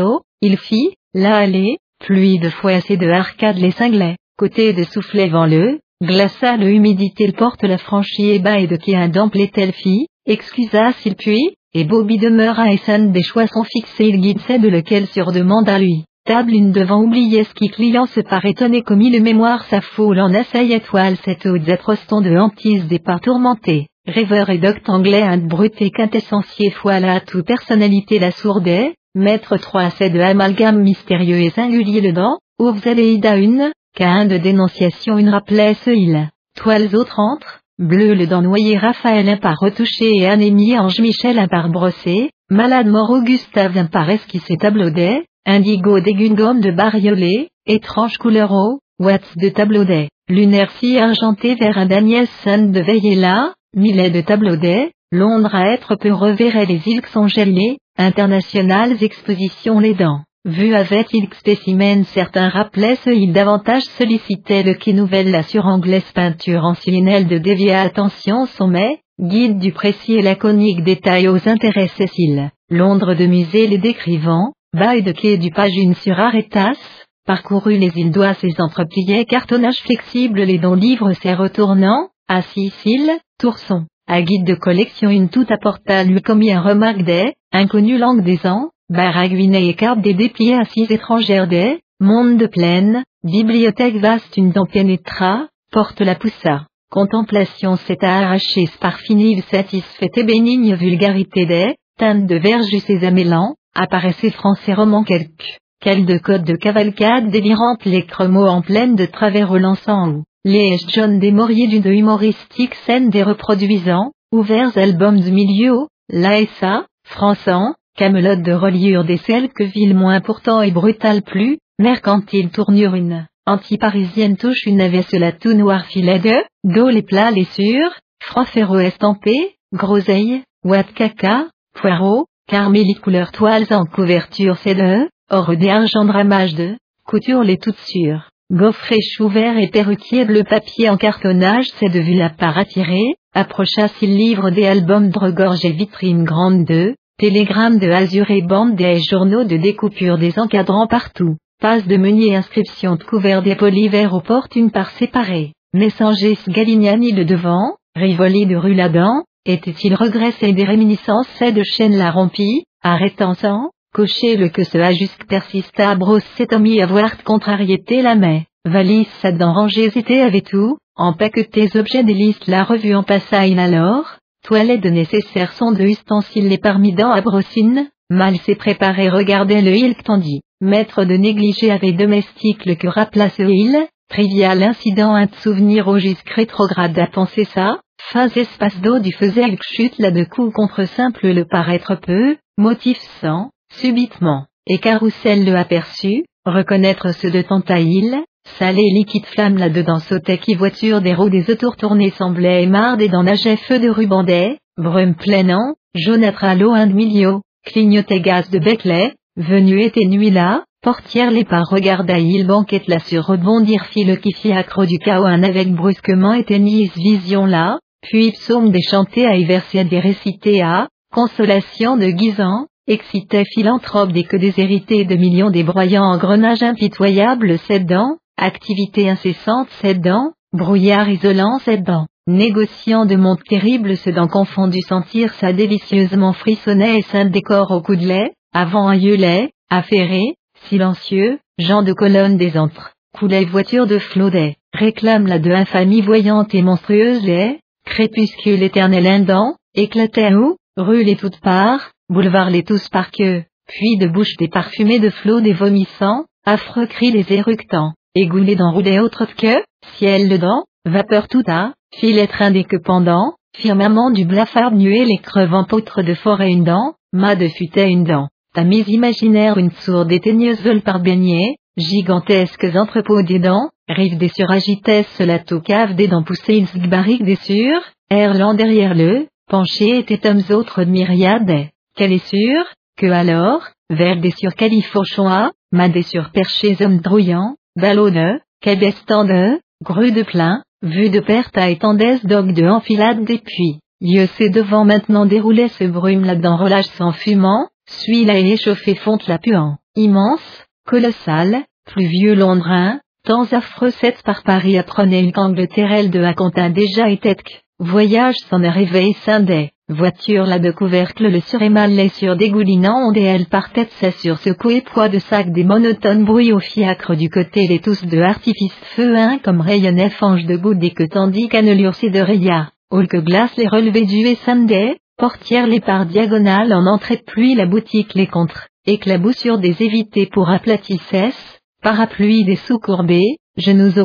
haut, 0.00 0.22
il 0.40 0.56
fit, 0.56 0.94
là 1.14 1.36
aller, 1.36 1.78
pluie 2.00 2.38
de 2.38 2.50
fouesse 2.50 2.90
et 2.90 2.96
de 2.96 3.08
arcade 3.08 3.58
les 3.58 3.70
cinglait, 3.70 4.16
côté 4.36 4.72
de 4.72 4.82
soufflet 4.82 5.28
vent 5.28 5.46
le, 5.46 5.78
glaça 6.02 6.56
le 6.56 6.70
humidité 6.70 7.26
le 7.26 7.32
porte 7.32 7.62
la 7.62 7.78
franchie 7.78 8.30
et 8.30 8.40
bas 8.40 8.58
et 8.58 8.66
de 8.66 8.76
qui 8.76 8.96
un 8.96 9.08
telle 9.08 9.72
fille, 9.72 10.06
excusa 10.26 10.92
s'il 10.94 11.14
puis, 11.14 11.56
et 11.72 11.84
Bobby 11.84 12.18
demeura 12.18 12.72
et 12.72 12.78
son 12.78 13.10
des 13.10 13.22
choix 13.22 13.46
sont 13.46 13.64
fixés 13.64 14.08
il 14.08 14.20
guidait 14.20 14.58
de 14.58 14.68
lequel 14.68 15.06
sur 15.06 15.32
demande 15.32 15.68
à 15.68 15.78
lui. 15.78 16.04
Table 16.26 16.54
une 16.54 16.72
devant 16.72 17.02
oublier 17.02 17.44
ce 17.44 17.52
qui 17.52 17.68
client 17.68 18.06
se 18.06 18.20
par 18.20 18.46
étonné 18.46 18.80
commis 18.80 19.10
le 19.10 19.20
mémoire 19.20 19.62
sa 19.64 19.82
foule 19.82 20.18
en 20.20 20.32
assaille 20.32 20.72
étoile 20.72 21.18
cette 21.22 21.44
haute 21.44 21.68
atroston 21.68 22.22
de 22.22 22.34
hantise 22.34 22.86
des 22.86 22.98
pas 22.98 23.18
tourmentés. 23.18 23.88
Rêveur 24.06 24.48
et 24.48 24.56
docte 24.56 24.88
anglais 24.88 25.20
un 25.20 25.36
brut 25.36 25.74
et 25.82 25.90
quintessencier 25.90 26.70
foi 26.70 26.94
à 26.94 27.20
toute 27.20 27.46
personnalité 27.46 28.18
la 28.18 28.30
sourdée, 28.30 28.94
maître 29.14 29.58
trois 29.58 29.90
c'est 29.90 30.08
de 30.08 30.18
amalgame 30.18 30.80
mystérieux 30.80 31.40
et 31.40 31.50
singulier 31.50 32.00
le 32.00 32.14
dent, 32.14 32.38
ouvre 32.58 32.86
Ida 32.86 33.36
une, 33.36 33.70
qu'à 33.94 34.10
un 34.10 34.24
de 34.24 34.38
dénonciation 34.38 35.18
une 35.18 35.28
rappelait 35.28 35.74
ce 35.74 35.90
il. 35.90 36.30
Toiles 36.56 36.96
autres 36.96 37.20
entre, 37.20 37.60
bleu 37.78 38.14
le 38.14 38.26
dent 38.26 38.40
noyé 38.40 38.78
Raphaël 38.78 39.28
un 39.28 39.36
par 39.36 39.56
retouché 39.60 40.16
et 40.16 40.26
anémie 40.26 40.78
Ange 40.78 41.00
Michel 41.00 41.38
un 41.38 41.48
par 41.48 41.68
brossé, 41.68 42.30
malade 42.48 42.86
mort 42.86 43.10
Augustave 43.10 43.76
un 43.76 43.84
par 43.84 44.08
esquissé 44.08 44.56
tableaudet, 44.56 45.22
indigo 45.46 46.00
dégungome 46.00 46.60
de 46.60 46.70
bariolé, 46.70 47.48
étrange 47.66 48.16
couleur 48.18 48.52
eau, 48.52 48.80
watts 48.98 49.36
de 49.36 49.50
tableaudet, 49.50 50.08
lunaire 50.28 50.70
si 50.78 50.98
argenté 50.98 51.54
vers 51.54 51.76
un 51.76 51.86
Daniel 51.86 52.26
Sun 52.42 52.72
de 52.72 52.80
veiller 52.80 53.16
là, 53.16 53.52
millet 53.76 54.10
de 54.10 54.20
tableaudet, 54.20 54.92
Londres 55.12 55.54
à 55.54 55.72
être 55.72 55.96
peu 55.96 56.12
reverrait 56.12 56.66
les 56.66 56.80
îles 56.88 57.04
sont 57.12 57.28
gelées, 57.28 57.78
internationales 57.96 59.02
expositions 59.02 59.78
les 59.78 59.94
dents. 59.94 60.20
Vu 60.46 60.74
avec 60.74 61.08
il 61.12 61.28
spécimen 61.34 62.04
certains 62.04 62.48
rappelaient 62.48 62.96
ce 62.96 63.10
il 63.10 63.32
davantage 63.32 63.84
sollicitait 63.84 64.62
le 64.62 64.74
quai 64.74 64.92
nouvelle 64.92 65.30
la 65.30 65.42
suranglaise 65.42 66.10
peinture 66.12 66.64
ancienne 66.64 67.26
de 67.26 67.38
dévier 67.38 67.74
attention 67.74 68.46
sommet, 68.46 68.98
guide 69.20 69.58
du 69.58 69.72
précis 69.72 70.14
et 70.14 70.22
laconique 70.22 70.82
détail 70.82 71.28
aux 71.28 71.48
intérêts 71.48 71.88
céciles. 71.88 72.50
Londres 72.68 73.14
de 73.14 73.26
musée 73.26 73.66
les 73.66 73.78
décrivant, 73.78 74.52
bail 74.74 75.04
de 75.04 75.12
quai 75.12 75.38
du 75.38 75.50
pagine 75.50 75.94
sur 75.94 76.18
Aretas, 76.18 76.76
parcouru 77.24 77.78
les 77.78 77.92
îles 77.96 78.10
d'Oise 78.10 78.42
et 78.42 78.60
entrepliés 78.60 79.24
cartonnage 79.24 79.78
flexible 79.84 80.42
les 80.42 80.58
dons 80.58 80.74
livres 80.74 81.12
ses 81.12 81.32
retournants, 81.32 82.08
à 82.26 82.42
Sicile, 82.42 83.12
Tourson, 83.38 83.86
à 84.08 84.20
guide 84.20 84.44
de 84.44 84.56
collection 84.56 85.10
une 85.10 85.28
toute 85.28 85.52
apporta 85.52 86.02
lui 86.02 86.20
commis 86.22 86.52
un 86.52 86.60
remarque 86.60 87.02
des, 87.02 87.34
inconnu 87.52 87.98
langue 87.98 88.24
des 88.24 88.44
ans, 88.46 88.70
Baraguinet 88.90 89.68
et 89.68 89.74
carte 89.74 90.00
des 90.00 90.12
dépliés 90.12 90.56
assises 90.56 90.90
étrangères 90.90 91.46
des, 91.46 91.78
monde 92.00 92.36
de 92.36 92.46
plaine, 92.46 93.04
bibliothèque 93.22 93.96
vaste 93.96 94.36
une 94.36 94.50
dent 94.50 94.66
pénétra, 94.66 95.46
porte 95.70 96.00
la 96.00 96.16
poussa. 96.16 96.66
Contemplation 96.90 97.76
s'est 97.76 98.04
à 98.04 98.18
arracher 98.18 98.66
sparfinive 98.66 99.44
satisfait 99.52 100.10
et 100.16 100.24
bénigne 100.24 100.74
vulgarité 100.74 101.46
des, 101.46 101.76
teinte 101.96 102.26
de 102.26 102.36
verge 102.36 102.76
sésamélan, 102.86 103.54
apparaissait 103.74 104.30
français 104.30 104.74
roman 104.74 105.04
quelques, 105.04 105.58
quel 105.80 106.06
de 106.06 106.18
code 106.18 106.44
de 106.44 106.56
cavalcade 106.56 107.30
délirante 107.30 107.84
les 107.84 108.06
cremots 108.06 108.46
en 108.46 108.62
pleine 108.62 108.96
de 108.96 109.06
travers 109.06 109.48
relançant 109.48 110.08
ou, 110.08 110.22
les 110.44 110.76
John 110.88 111.18
des 111.18 111.32
Mauriers 111.32 111.68
d'une 111.68 111.86
humoristique 111.86 112.74
scène 112.86 113.10
des 113.10 113.22
reproduisant, 113.22 114.12
ouverts 114.32 114.76
albums 114.76 115.20
du 115.20 115.30
milieu, 115.30 115.86
l'ASA, 116.08 116.86
Françan, 117.06 117.74
Camelot 117.96 118.36
de 118.36 118.52
reliure 118.52 119.04
des 119.04 119.18
que 119.18 119.62
ville 119.62 119.94
moins 119.94 120.20
pourtant 120.20 120.62
et 120.62 120.72
brutale 120.72 121.22
plus, 121.22 121.58
mercantile 121.78 122.50
tournure 122.50 122.94
une, 122.94 123.26
anti-parisienne 123.46 124.36
touche 124.36 124.66
une 124.66 124.78
la 124.78 125.32
tout 125.32 125.52
noir 125.52 125.84
filet 125.86 126.18
de, 126.18 126.34
dos 126.64 126.88
les 126.88 127.02
plats 127.02 127.30
les 127.30 127.44
sûrs, 127.44 127.94
froid 128.20 128.46
ferro 128.46 128.78
estampé, 128.78 129.56
groseille, 129.72 130.42
ouate 130.64 130.92
caca, 130.94 131.46
poireau, 131.74 132.26
carmélie 132.46 132.94
couleur 132.94 133.32
toiles 133.32 133.66
en 133.70 133.84
couverture 133.84 134.56
c'est 134.58 134.74
de, 134.74 135.08
or 135.30 135.56
des 135.56 135.68
argent 135.68 136.04
dramage 136.04 136.54
de, 136.54 136.76
couture 137.06 137.42
les 137.42 137.56
toutes 137.56 137.78
sûres. 137.78 138.30
Gaufret 138.52 139.00
chou 139.00 139.28
vert 139.28 139.56
et 139.58 139.68
perruquier 139.68 140.24
bleu 140.24 140.44
papier 140.44 140.90
en 140.90 140.96
cartonnage 140.96 141.68
c'est 141.78 141.88
de 141.88 142.00
vue 142.00 142.14
la 142.14 142.30
part 142.30 142.58
attirée, 142.58 143.14
approcha 143.34 143.88
s'il 143.88 144.14
livre 144.16 144.50
des 144.50 144.66
albums 144.66 145.10
de 145.10 145.18
regorge 145.18 145.64
et 145.64 145.72
vitrine 145.72 146.24
grande 146.24 146.64
de, 146.64 146.94
Télégramme 147.16 147.78
de 147.78 147.88
Azur 147.90 148.28
et 148.32 148.42
bande 148.42 148.74
des 148.74 149.00
journaux 149.00 149.44
de 149.44 149.56
découpure 149.56 150.18
des 150.18 150.36
encadrants 150.36 150.88
partout. 150.88 151.36
Passe 151.60 151.86
de 151.86 151.96
meunier 151.96 152.34
inscription 152.34 152.96
de 152.96 153.04
couvert 153.04 153.40
des 153.40 153.54
polyvers 153.54 154.12
aux 154.12 154.20
portes 154.20 154.56
une 154.56 154.72
part 154.72 154.90
séparée. 154.90 155.52
Messager 155.72 156.36
Galignani 156.48 157.12
le 157.12 157.24
devant, 157.24 157.76
Rivoli 157.94 158.46
de 158.46 158.56
Ruladan, 158.56 159.22
était-il 159.46 159.94
regressé 159.94 160.52
des 160.52 160.64
réminiscences 160.64 161.42
de 161.42 161.62
chaîne 161.62 161.96
la 161.96 162.10
rompie, 162.10 162.64
arrêtant 162.82 163.34
sans, 163.34 163.70
cocher 163.92 164.36
le 164.36 164.48
que 164.48 164.64
ce 164.64 164.78
a 164.78 164.92
jusque 164.92 165.26
persista 165.26 165.94
bros 165.94 166.20
s'est 166.36 166.54
omis 166.54 166.80
avoir 166.80 167.22
contrariété 167.22 168.02
la 168.02 168.14
main, 168.14 168.42
valise 168.64 169.08
sa 169.20 169.32
dent 169.32 169.52
rangée 169.52 169.90
avait 170.22 170.40
tout, 170.40 170.78
en 170.96 171.12
tes 171.12 171.76
objets 171.76 172.04
des 172.04 172.34
la 172.46 172.64
revue 172.64 172.94
en 172.94 173.02
passaille 173.02 173.58
alors, 173.58 174.16
Toilette 174.44 174.82
de 174.82 174.90
nécessaire 174.90 175.52
sont 175.52 175.72
de 175.72 175.84
ustensiles 175.84 176.48
les 176.48 176.58
parmidans 176.58 177.10
à 177.10 177.20
brossine, 177.20 177.88
mal 178.10 178.36
s'est 178.36 178.54
préparé 178.54 179.08
regardait 179.08 179.62
le 179.62 179.74
il 179.74 179.94
tandis, 179.94 180.40
maître 180.60 181.04
de 181.04 181.16
négliger 181.16 181.70
avec 181.70 181.96
domestique 181.96 182.64
le 182.64 182.74
que 182.74 182.86
rappela 182.86 183.30
ce 183.30 183.42
il, 183.42 183.86
trivial 184.08 184.62
incident 184.62 185.14
un 185.14 185.28
souvenir 185.42 185.88
au 185.88 185.98
jusque 185.98 186.28
rétrograde 186.30 186.98
à 186.98 187.06
penser 187.06 187.44
ça, 187.44 187.80
fin 188.10 188.28
espace 188.28 188.80
d'eau 188.80 188.98
du 188.98 189.12
faisait 189.12 189.56
chute 189.62 189.98
là 189.98 190.10
de 190.10 190.24
coup 190.24 190.50
contre 190.50 190.84
simple 190.84 191.28
le 191.28 191.44
paraître 191.44 191.94
peu, 191.96 192.36
motif 192.58 192.98
sans, 193.20 193.50
subitement, 193.72 194.46
et 194.66 194.78
carrousel 194.78 195.44
le 195.44 195.56
aperçut, 195.56 196.24
reconnaître 196.44 197.14
ce 197.14 197.28
de 197.28 197.42
Tantaïl, 197.42 198.24
Salé 198.58 198.82
liquide 198.82 199.24
flamme 199.26 199.56
là-dedans 199.56 200.00
sautait 200.00 200.38
qui 200.38 200.54
voiture 200.54 201.00
des 201.00 201.14
roues 201.14 201.30
des 201.30 201.50
autours 201.50 201.76
tournées 201.76 202.10
semblait 202.10 202.62
émarde 202.62 203.00
et 203.00 203.08
dans 203.08 203.22
nageait 203.22 203.56
feu 203.56 203.80
de 203.80 203.88
rubandet, 203.88 204.58
brume 204.76 205.14
pleinant, 205.14 205.74
jaunâtre 205.94 206.44
à 206.44 206.54
l'eau 206.54 206.72
un 206.72 206.86
milieu, 206.86 207.40
clignotait 207.64 208.20
gaz 208.20 208.50
de 208.50 208.58
Beckley, 208.58 209.14
venu 209.36 209.80
était 209.80 210.04
nuit 210.04 210.30
là, 210.30 210.62
portière 210.82 211.30
les 211.30 211.44
pas 211.44 211.62
regarda 211.62 212.18
il 212.18 212.46
banquette 212.46 212.86
là 212.86 212.98
sur 212.98 213.24
rebondir 213.24 213.86
fil 213.86 214.20
qui 214.20 214.32
fiacre 214.32 214.84
du 214.84 214.98
chaos 214.98 215.24
un 215.24 215.42
avec 215.42 215.72
brusquement 215.72 216.34
éteignit 216.34 216.92
vision 216.94 217.46
là, 217.46 217.78
puis 218.04 218.32
psaume 218.32 218.70
déchanté 218.70 219.26
à 219.26 219.36
y 219.36 219.44
verser 219.44 219.84
des 219.84 219.98
récités 219.98 220.62
à, 220.62 220.88
consolation 221.12 221.96
de 221.96 222.06
guisant, 222.06 222.66
excitait 222.86 223.44
philanthrope 223.44 224.12
des 224.12 224.24
que 224.24 224.36
déshérités 224.36 225.04
de 225.04 225.16
millions 225.16 225.50
des 225.50 225.64
broyants 225.64 226.04
engrenages 226.04 226.62
impitoyables 226.62 227.58
cédant, 227.58 228.16
Activité 228.36 229.08
incessante 229.08 229.68
dents, 230.02 230.32
brouillard 230.52 231.08
isolant 231.08 231.58
dents, 231.86 232.08
négociant 232.26 233.06
de 233.06 233.14
monts 233.14 233.36
terribles 233.36 233.94
dents 234.08 234.26
confondu 234.26 234.80
sentir 234.80 235.32
sa 235.34 235.52
délicieusement 235.52 236.32
frissonnait 236.32 236.98
et 236.98 237.02
saint 237.02 237.26
décor 237.26 237.70
au 237.70 237.80
coup 237.80 237.94
de 237.94 238.04
lait, 238.04 238.32
avant 238.52 238.88
un 238.88 238.96
lait, 238.96 239.50
affairé, 239.70 240.34
silencieux, 240.68 241.38
gens 241.58 241.84
de 241.84 241.92
colonne 241.92 242.36
des 242.36 242.58
antres, 242.58 242.94
coulait 243.16 243.44
voiture 243.44 243.86
de 243.86 243.98
flaudet, 243.98 244.56
réclame 244.72 245.28
la 245.28 245.38
de 245.38 245.52
infamie 245.52 246.00
voyante 246.00 246.56
et 246.56 246.62
monstrueuse 246.62 247.24
les, 247.24 247.60
crépuscule 247.84 248.62
éternel 248.62 249.06
indent, 249.06 249.56
éclatait 249.74 250.34
où, 250.34 250.56
rue 250.76 251.04
les 251.04 251.16
toutes 251.16 251.40
parts, 251.40 251.90
boulevard 252.08 252.50
les 252.50 252.62
tous 252.62 252.88
par 252.88 253.10
queue, 253.10 253.44
puis 253.66 253.96
de 253.98 254.06
bouche 254.06 254.36
des 254.38 254.48
parfumés 254.48 254.98
de 254.98 255.10
flots 255.10 255.40
des 255.40 255.52
vomissants, 255.52 256.24
affreux 256.44 256.86
cris 256.86 257.12
des 257.12 257.32
éructants 257.32 257.92
égoulé 258.14 258.54
d'enrouler 258.54 259.00
autre 259.00 259.26
que, 259.36 259.62
ciel 259.96 260.28
dedans, 260.28 260.64
vapeur 260.84 261.26
tout 261.26 261.42
à, 261.48 261.72
filet 261.96 262.28
des 262.52 262.64
que 262.64 262.76
pendant, 262.76 263.34
firmament 263.56 264.10
du 264.12 264.24
blafard 264.24 264.72
nué 264.72 265.04
les 265.04 265.18
crevant 265.18 265.64
poutres 265.64 266.04
de 266.04 266.14
forêt 266.14 266.52
une 266.52 266.64
dent, 266.64 266.94
mât 267.12 267.34
de 267.34 267.48
futaie 267.48 267.90
une 267.90 268.04
dent, 268.04 268.28
ta 268.54 268.62
mise 268.62 268.88
imaginaire 268.88 269.58
une 269.58 269.72
sourde 269.72 270.12
et 270.12 270.20
teigneuse 270.20 270.62
veule 270.62 270.82
par 270.82 271.00
beignet, 271.00 271.56
gigantesques 271.76 272.68
entrepôts 272.76 273.22
des 273.22 273.40
dents, 273.40 273.70
rive 273.88 274.18
des 274.18 274.28
sur 274.28 274.50
agitesse 274.50 275.18
la 275.18 275.38
cave 275.38 275.94
des 275.94 276.08
dents 276.08 276.22
poussées 276.22 276.64
barrique 276.88 277.24
des 277.24 277.36
sur, 277.36 277.80
erlant 278.10 278.54
derrière 278.54 278.94
le, 278.94 279.26
penché 279.48 279.98
était 279.98 280.28
hommes 280.28 280.42
autres 280.50 280.84
de 280.84 280.90
myriades, 280.90 281.68
qu'elle 281.96 282.12
est 282.12 282.26
sûre, 282.26 282.64
que 282.96 283.06
alors, 283.06 283.62
vers 283.90 284.20
des 284.20 284.30
sur 284.30 284.54
califourchons 284.54 285.28
à, 285.28 285.50
ma 285.72 285.88
des 285.88 286.02
sur 286.02 286.30
perchés 286.30 286.76
hommes 286.80 287.00
drouillants, 287.00 287.56
ballonne, 287.76 288.40
cabestande, 288.60 289.58
grue 289.82 290.12
de 290.12 290.22
plein, 290.22 290.62
vue 290.82 291.10
de 291.10 291.20
perte 291.20 291.56
à 291.58 291.70
étendesse 291.70 292.24
d'og 292.24 292.52
de 292.52 292.66
enfilade 292.66 293.24
des 293.24 293.38
puits. 293.38 293.80
Lieu 294.00 294.26
c'est 294.36 294.50
devant 294.50 294.84
maintenant 294.84 295.26
déroulait 295.26 295.68
ce 295.68 295.84
brume 295.84 296.24
là-dedans 296.24 296.56
relâche 296.56 296.88
sans 296.96 297.12
fumant, 297.12 297.68
suit 297.86 298.24
la 298.24 298.38
et 298.38 298.52
échauffé 298.52 298.94
fonte 298.94 299.26
la 299.26 299.38
puant. 299.38 299.76
Immense, 299.94 300.64
colossal, 300.86 301.64
pluvieux 301.86 302.34
londrin, 302.34 303.00
temps 303.24 303.50
affreux 303.52 303.90
cette 303.90 304.22
par 304.22 304.42
Paris 304.42 304.76
apprenait 304.76 305.22
une 305.22 305.32
Angleterre 305.34 306.10
de 306.10 306.22
Acontin 306.22 306.68
déjà 306.68 307.08
était 307.08 307.36
voyage 307.78 308.36
s'en 308.50 308.60
réveil 308.60 309.14
scindait. 309.14 309.70
Voiture 309.88 310.44
la 310.44 310.58
de 310.58 310.70
couvercle 310.70 311.30
le 311.30 311.40
surémal 311.40 311.92
les 311.92 312.08
sur 312.08 312.36
dégoulinant 312.36 313.08
onde 313.08 313.16
et 313.16 313.22
elle 313.22 313.46
partait 313.46 313.88
sa 314.00 314.10
sur 314.12 314.38
secoué 314.38 314.82
poids 314.82 315.08
de 315.08 315.18
sac 315.18 315.52
des 315.52 315.64
monotones 315.64 316.24
bruits 316.24 316.52
au 316.52 316.58
fiacre 316.58 317.16
du 317.16 317.30
côté 317.30 317.66
les 317.66 317.80
tous 317.80 318.04
de 318.04 318.20
artifice 318.20 318.74
feu 318.94 319.16
un 319.16 319.38
comme 319.38 319.62
rayonnait 319.62 320.10
fange 320.10 320.44
de 320.44 320.56
gouttes 320.56 320.82
et 320.82 320.92
que 320.92 321.04
tandis 321.04 321.48
qu'annelure 321.48 321.92
de 322.02 322.20
ria, 322.20 322.70
ou 322.92 323.02
que 323.06 323.18
glace 323.18 323.56
les 323.56 323.68
relevés 323.68 324.06
du 324.06 324.26
et 324.26 324.36
Sunday, 324.36 324.96
portière 325.16 325.66
les 325.66 325.80
par 325.80 326.06
diagonale 326.06 326.72
en 326.74 326.86
entrée 326.86 327.22
pluie 327.26 327.54
la 327.54 327.66
boutique 327.66 328.14
les 328.14 328.26
contre, 328.26 328.68
éclaboussure 328.86 329.58
des 329.58 329.82
évités 329.82 330.26
pour 330.26 330.50
aplatissesse, 330.50 331.53
parapluie 331.84 332.44
des 332.44 332.56
sous-courbés, 332.56 333.36
genoux 333.58 333.98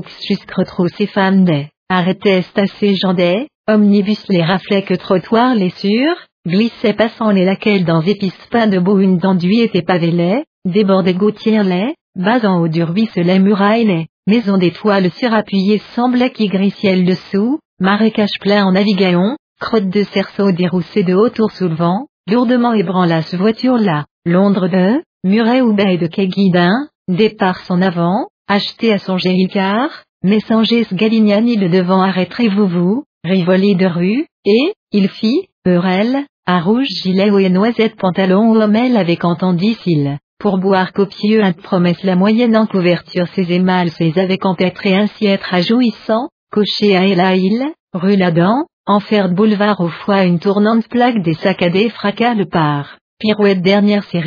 trop 0.65 0.89
ces 0.89 1.07
femmes 1.07 1.45
des, 1.45 1.69
arrêtaient 1.87 2.43
assez 2.57 2.93
jandais, 2.95 3.47
Omnibus 3.69 4.27
les 4.27 4.43
raflait 4.43 4.81
que 4.81 4.95
trottoir 4.95 5.55
les 5.55 5.69
sûrs, 5.69 6.17
glissait 6.45 6.91
passant 6.93 7.31
les 7.31 7.45
laquelle 7.45 7.85
dans 7.85 8.01
épices 8.01 8.47
pain 8.51 8.67
de 8.67 8.79
beau 8.79 8.99
une 8.99 9.17
d'enduit 9.17 9.61
était 9.61 9.81
pavé 9.81 10.11
lait, 10.11 10.43
débordait 10.65 11.13
gouttière 11.13 11.63
lait, 11.63 11.95
bas 12.17 12.41
en 12.43 12.59
haut 12.59 12.67
du 12.67 12.83
ruisseau 12.83 13.21
les 13.21 13.39
murailles 13.39 13.85
les, 13.85 14.07
maison 14.27 14.57
d'étoiles 14.57 15.09
surappuyées 15.11 15.81
semblait 15.95 16.31
qui 16.31 16.47
grissiel 16.47 17.05
dessous, 17.05 17.59
marécage 17.79 18.39
plein 18.41 18.65
en 18.65 18.73
navigaon, 18.73 19.37
crotte 19.61 19.89
de 19.89 20.03
cerceau 20.03 20.51
déroussée 20.51 21.03
de 21.03 21.13
haut 21.13 21.29
tour 21.29 21.51
sous 21.51 21.69
le 21.69 21.75
vent, 21.75 22.07
lourdement 22.29 22.73
ébranla 22.73 23.21
ce 23.21 23.37
voiture-là, 23.37 24.03
Londres 24.25 24.67
de, 24.67 25.01
Muret 25.23 25.61
ou 25.61 25.73
baie 25.73 25.97
de 25.97 26.07
Keguidin, 26.07 26.89
départ 27.09 27.59
son 27.65 27.81
avant, 27.81 28.27
acheté 28.47 28.93
à 28.93 28.99
son 28.99 29.17
Icard, 29.17 30.03
Messanger 30.23 30.85
Galignani 30.91 31.57
le 31.57 31.69
devant 31.69 32.01
arrêterez-vous 32.01 32.67
vous, 32.67 33.03
Rivoli 33.23 33.75
de 33.75 33.85
rue, 33.85 34.25
et, 34.45 34.73
il 34.91 35.09
fit, 35.09 35.49
Eurel, 35.65 36.25
à 36.45 36.61
rouge 36.61 36.87
gilet 37.03 37.29
ou 37.31 37.39
et 37.39 37.49
noisette 37.49 37.95
pantalon 37.95 38.51
ou 38.51 38.55
homelle 38.55 38.95
avec 38.95 39.25
entendu 39.25 39.73
s'il, 39.73 40.17
pour 40.39 40.57
boire 40.57 40.93
copieux 40.93 41.43
un 41.43 41.51
promesse 41.51 42.03
la 42.03 42.15
moyenne 42.15 42.55
en 42.55 42.65
couverture 42.65 43.27
ses 43.35 43.51
émals 43.51 43.91
ses 43.91 44.17
avec 44.17 44.45
empêtré 44.45 44.95
ainsi 44.95 45.25
être 45.25 45.53
ajouissant, 45.53 46.29
coché 46.51 46.95
à 46.95 47.05
Elaïl, 47.05 47.73
rue 47.93 48.15
Ladan, 48.15 48.65
en 48.85 48.99
fer 48.99 49.29
de 49.29 49.35
boulevard 49.35 49.81
au 49.81 49.89
foie 49.89 50.23
une 50.23 50.39
tournante 50.39 50.87
plaque 50.87 51.21
des 51.23 51.33
saccadés 51.33 51.89
fracas 51.89 52.35
le 52.35 52.45
par, 52.45 52.97
pirouette 53.19 53.61
dernière 53.61 54.03
ses 54.05 54.19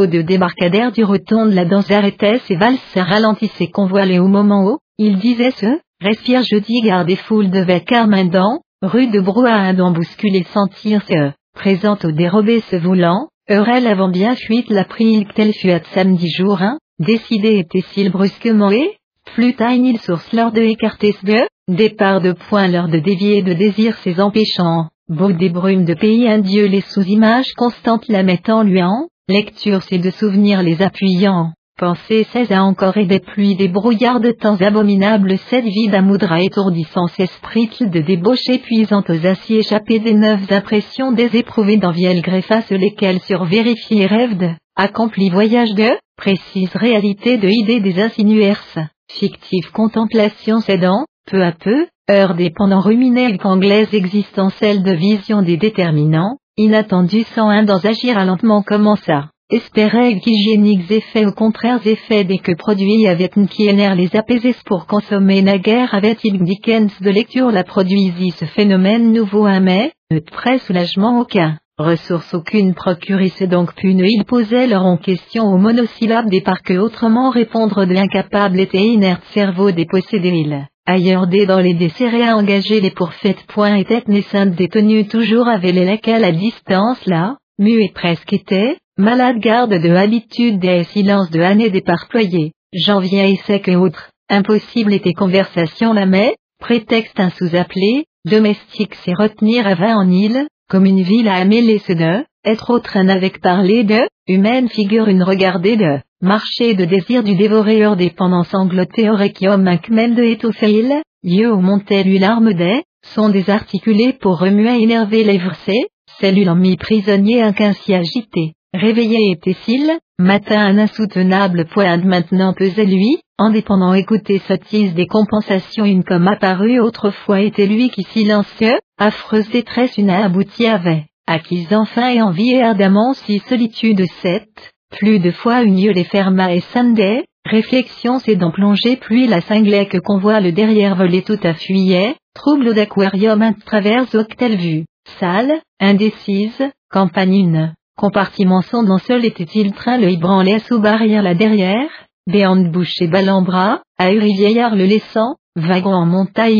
de 0.00 0.22
débarcadère 0.22 0.92
du 0.92 1.04
rotonde 1.04 1.52
la 1.52 1.64
danse 1.64 1.90
arrêtait 1.90 2.40
ses 2.46 2.56
valses 2.56 2.78
ralentissait 2.96 3.68
convoilé 3.68 4.18
au 4.18 4.28
moment 4.28 4.64
où, 4.66 4.78
il 4.98 5.18
disait 5.18 5.52
ce, 5.52 5.78
respire 6.00 6.42
jeudi 6.42 6.80
garde 6.82 7.14
foule 7.14 7.50
de 7.50 7.60
vec 7.60 7.86
carmindant, 7.86 8.60
rue 8.82 9.06
de 9.06 9.20
Brouhaha 9.20 9.72
bousculer 9.72 10.44
sentir 10.52 11.02
ce, 11.08 11.32
présente 11.54 12.04
au 12.04 12.12
dérobé 12.12 12.60
se 12.60 12.76
voulant, 12.76 13.28
Eurel 13.48 13.86
avant 13.86 14.08
bien 14.08 14.34
fuite 14.36 14.70
la 14.70 14.84
pris 14.84 15.26
tel 15.34 15.52
fut 15.52 15.70
à 15.70 15.82
samedi 15.94 16.28
jour 16.30 16.60
1, 16.60 16.78
décidé 16.98 17.58
était-il 17.58 18.10
brusquement 18.10 18.70
et, 18.70 18.96
plus 19.34 19.54
il 19.58 19.98
source 19.98 20.32
lors 20.32 20.52
de 20.52 20.60
écarter 20.60 21.12
ce 21.12 21.46
départ 21.68 22.20
de 22.20 22.32
point 22.32 22.68
lors 22.68 22.88
de 22.88 22.98
dévier 22.98 23.42
de 23.42 23.52
désir 23.52 23.96
ses 23.98 24.20
empêchant, 24.20 24.88
beau 25.08 25.32
des 25.32 25.50
brumes 25.50 25.84
de 25.84 25.94
pays 25.94 26.28
indieux 26.28 26.66
les 26.66 26.82
sous-images 26.82 27.52
constantes 27.56 28.08
la 28.08 28.22
mettant 28.22 28.62
lui 28.62 28.82
en, 28.82 29.08
lecture 29.28 29.82
c'est 29.82 29.98
de 29.98 30.10
souvenirs 30.10 30.62
les 30.62 30.82
appuyant, 30.82 31.52
Pensée 31.78 32.24
16 32.32 32.52
à 32.52 32.62
encore 32.62 32.96
et 32.98 33.06
des 33.06 33.20
pluies 33.20 33.56
des 33.56 33.68
brouillards 33.68 34.20
de 34.20 34.30
temps 34.30 34.60
abominables. 34.60 35.38
Cette 35.48 35.64
vie 35.64 35.88
d'amoudra 35.88 36.40
étourdissant 36.40 37.08
s'esprit 37.08 37.70
de 37.80 38.00
débauche 38.00 38.48
épuisant 38.48 39.02
aux 39.08 39.26
aciers 39.26 39.58
échappés 39.58 39.98
des 39.98 40.14
neuves 40.14 40.46
impressions 40.50 41.10
des 41.10 41.36
éprouvés 41.36 41.78
d'enviel 41.78 42.20
grefface 42.20 42.70
lesquelles 42.70 43.20
sur 43.22 43.44
vérifier 43.44 44.06
rêve 44.06 44.36
de, 44.36 44.50
accompli 44.76 45.30
voyage 45.30 45.74
de, 45.74 45.90
précise 46.16 46.70
réalité 46.76 47.38
de 47.38 47.48
idées 47.48 47.80
des 47.80 48.00
insinuers, 48.00 48.76
fictive 49.10 49.72
contemplation 49.72 50.60
cédant, 50.60 51.06
peu 51.26 51.42
à 51.42 51.52
peu, 51.52 51.86
heure 52.10 52.34
dépendant 52.34 52.80
ruminelle 52.80 53.38
qu'anglaise 53.38 53.92
existentielle 53.94 54.82
de 54.82 54.92
vision 54.92 55.42
des 55.42 55.56
déterminants, 55.56 56.36
inattendu 56.56 57.24
sans 57.34 57.48
un 57.48 57.64
dans 57.64 57.84
agir 57.84 58.16
à 58.16 58.24
lentement 58.24 58.62
commença 58.62 59.30
espérait 59.50 60.18
qu'hygiéniques 60.20 60.90
effets 60.90 61.26
au 61.26 61.32
contraire 61.32 61.84
effets 61.84 62.24
dès 62.24 62.38
que 62.38 62.52
produit 62.52 63.06
avec 63.06 63.36
n'kiener 63.36 63.94
les 63.94 64.16
apaiser 64.16 64.54
pour 64.64 64.86
consommer 64.86 65.42
naguère 65.42 65.94
avait-il 65.94 66.42
Dickens 66.42 66.92
de 67.00 67.10
lecture 67.10 67.50
la 67.50 67.64
produisit 67.64 68.30
ce 68.30 68.44
phénomène 68.44 69.12
nouveau 69.12 69.44
un 69.44 69.60
mais, 69.60 69.92
ne 70.10 70.20
près 70.20 70.58
soulagement 70.58 71.20
aucun, 71.20 71.58
ressource 71.76 72.32
aucune 72.34 72.74
procurisse 72.74 73.42
donc 73.42 73.74
pu 73.74 73.94
ne 73.94 74.04
il 74.04 74.24
posait 74.24 74.68
leur 74.68 74.86
en 74.86 74.96
question 74.96 75.52
aux 75.52 75.58
monosyllabes 75.58 76.30
des 76.30 76.40
par 76.40 76.62
que 76.62 76.74
autrement 76.74 77.30
répondre 77.30 77.84
de 77.84 77.92
l'incapable 77.92 78.60
était 78.60 78.78
inerte 78.78 79.24
cerveau 79.32 79.72
dépossédé 79.72 80.28
il. 80.28 80.66
Ailleurs 80.86 81.26
dès 81.26 81.46
dans 81.46 81.60
les 81.60 81.72
desserrés 81.72 82.28
à 82.28 82.36
engager 82.36 82.80
les 82.80 82.90
pourfaites 82.90 83.42
points 83.48 83.76
étaient 83.76 84.02
naissantes 84.06 84.54
détenues 84.54 85.08
toujours 85.08 85.48
avec 85.48 85.74
les 85.74 85.86
laquelle 85.86 86.24
à 86.24 86.32
distance 86.32 87.04
là, 87.06 87.38
muet 87.58 87.90
presque 87.94 88.32
était, 88.34 88.76
Malade 88.98 89.38
garde 89.38 89.72
de 89.72 89.90
habitude 89.90 90.60
des 90.60 90.84
silences 90.84 91.30
de 91.30 91.40
années 91.40 91.70
déparployés, 91.70 92.52
janvier 92.74 93.32
et 93.32 93.36
sec 93.36 93.66
et 93.66 93.76
autres, 93.76 94.10
impossible 94.28 94.92
était 94.92 95.14
conversation 95.14 95.94
la 95.94 96.06
mais, 96.06 96.36
prétexte 96.60 97.18
un 97.18 97.30
sous-appelé, 97.30 98.04
domestique 98.24 98.94
c'est 99.04 99.14
retenir 99.14 99.66
à 99.66 99.74
vingt 99.74 99.96
en 99.96 100.08
île, 100.10 100.46
comme 100.68 100.84
une 100.84 101.02
ville 101.02 101.28
à 101.28 101.36
améler 101.36 101.78
ce 101.78 101.92
de, 101.92 102.24
être 102.44 102.70
autre 102.70 102.96
un 102.96 103.08
avec 103.08 103.40
parler 103.40 103.84
de, 103.84 104.02
humaine 104.28 104.68
figure 104.68 105.08
une 105.08 105.22
regardée 105.22 105.76
de, 105.76 105.98
marché 106.24 106.74
de 106.74 106.86
désir 106.86 107.22
du 107.22 107.36
dévoreur 107.36 107.96
dépendant 107.96 108.44
sangloté 108.44 109.10
au 109.10 109.14
requiem 109.14 109.68
un 109.68 109.76
de 109.76 110.22
étouffer 110.22 110.82
lieu 111.22 111.52
où 111.52 111.60
montait 111.60 112.02
lui 112.02 112.18
larme 112.18 112.54
des, 112.54 112.82
sont 113.04 113.28
désarticulés 113.28 114.14
pour 114.14 114.38
remuer 114.38 114.82
énerver 114.82 115.22
les 115.22 115.36
versets, 115.36 115.86
cellules 116.18 116.48
en 116.48 116.56
mis 116.56 116.76
prisonnier 116.76 117.42
un 117.42 117.52
qu'ainsi 117.52 117.94
agité. 117.94 118.54
Réveillé 118.72 119.32
était-il, 119.32 119.98
matin 120.18 120.60
un 120.60 120.78
insoutenable 120.78 121.66
poids 121.66 121.96
maintenant 121.98 122.54
pesait 122.54 122.86
lui, 122.86 123.18
en 123.38 123.50
dépendant 123.50 123.92
écouter 123.92 124.38
sottise 124.38 124.94
des 124.94 125.06
compensations 125.06 125.84
une 125.84 126.04
comme 126.04 126.26
apparue 126.26 126.80
autrefois 126.80 127.40
était 127.40 127.66
lui 127.66 127.90
qui 127.90 128.02
silencieux, 128.02 128.78
affreuse 128.98 129.50
détresse 129.50 129.98
une 129.98 130.10
aboutie 130.10 130.66
avait, 130.66 131.04
acquise 131.26 131.72
enfin 131.72 132.08
et 132.08 132.22
envie 132.22 132.56
ardemment 132.60 133.12
si 133.12 133.40
solitude 133.40 134.04
sept, 134.22 134.73
plus 134.96 135.18
de 135.18 135.30
fois 135.30 135.62
une 135.62 135.80
lieu 135.80 135.92
les 135.92 136.04
ferma 136.04 136.54
et 136.54 136.60
Sunday, 136.60 137.24
réflexion 137.44 138.18
d'en 138.36 138.50
plonger 138.50 138.96
puis 138.96 139.26
la 139.26 139.40
cinglait 139.40 139.86
que 139.86 139.98
convoit 139.98 140.40
le 140.40 140.52
derrière 140.52 140.96
voler 140.96 141.22
tout 141.22 141.38
à 141.42 141.54
fuyet, 141.54 142.16
trouble 142.34 142.74
d'aquarium 142.74 143.42
un 143.42 143.52
travers 143.52 144.14
octel 144.14 144.56
vue, 144.56 144.84
sale, 145.18 145.60
indécise, 145.80 146.62
campagne 146.90 147.34
une. 147.34 147.74
Compartiment 147.96 148.62
sondant 148.62 148.98
seul 148.98 149.24
était-il 149.24 149.72
train 149.72 149.98
le 149.98 150.08
ébranlait 150.08 150.58
sous 150.60 150.80
barrière 150.80 151.22
la 151.22 151.34
derrière, 151.34 151.90
béante 152.26 152.70
bouche 152.70 153.00
et 153.00 153.08
bras, 153.08 153.82
à 153.98 154.10
vieillard 154.12 154.74
le 154.74 154.84
laissant, 154.84 155.36
wagon 155.56 155.94
en 155.94 156.06
monta 156.06 156.50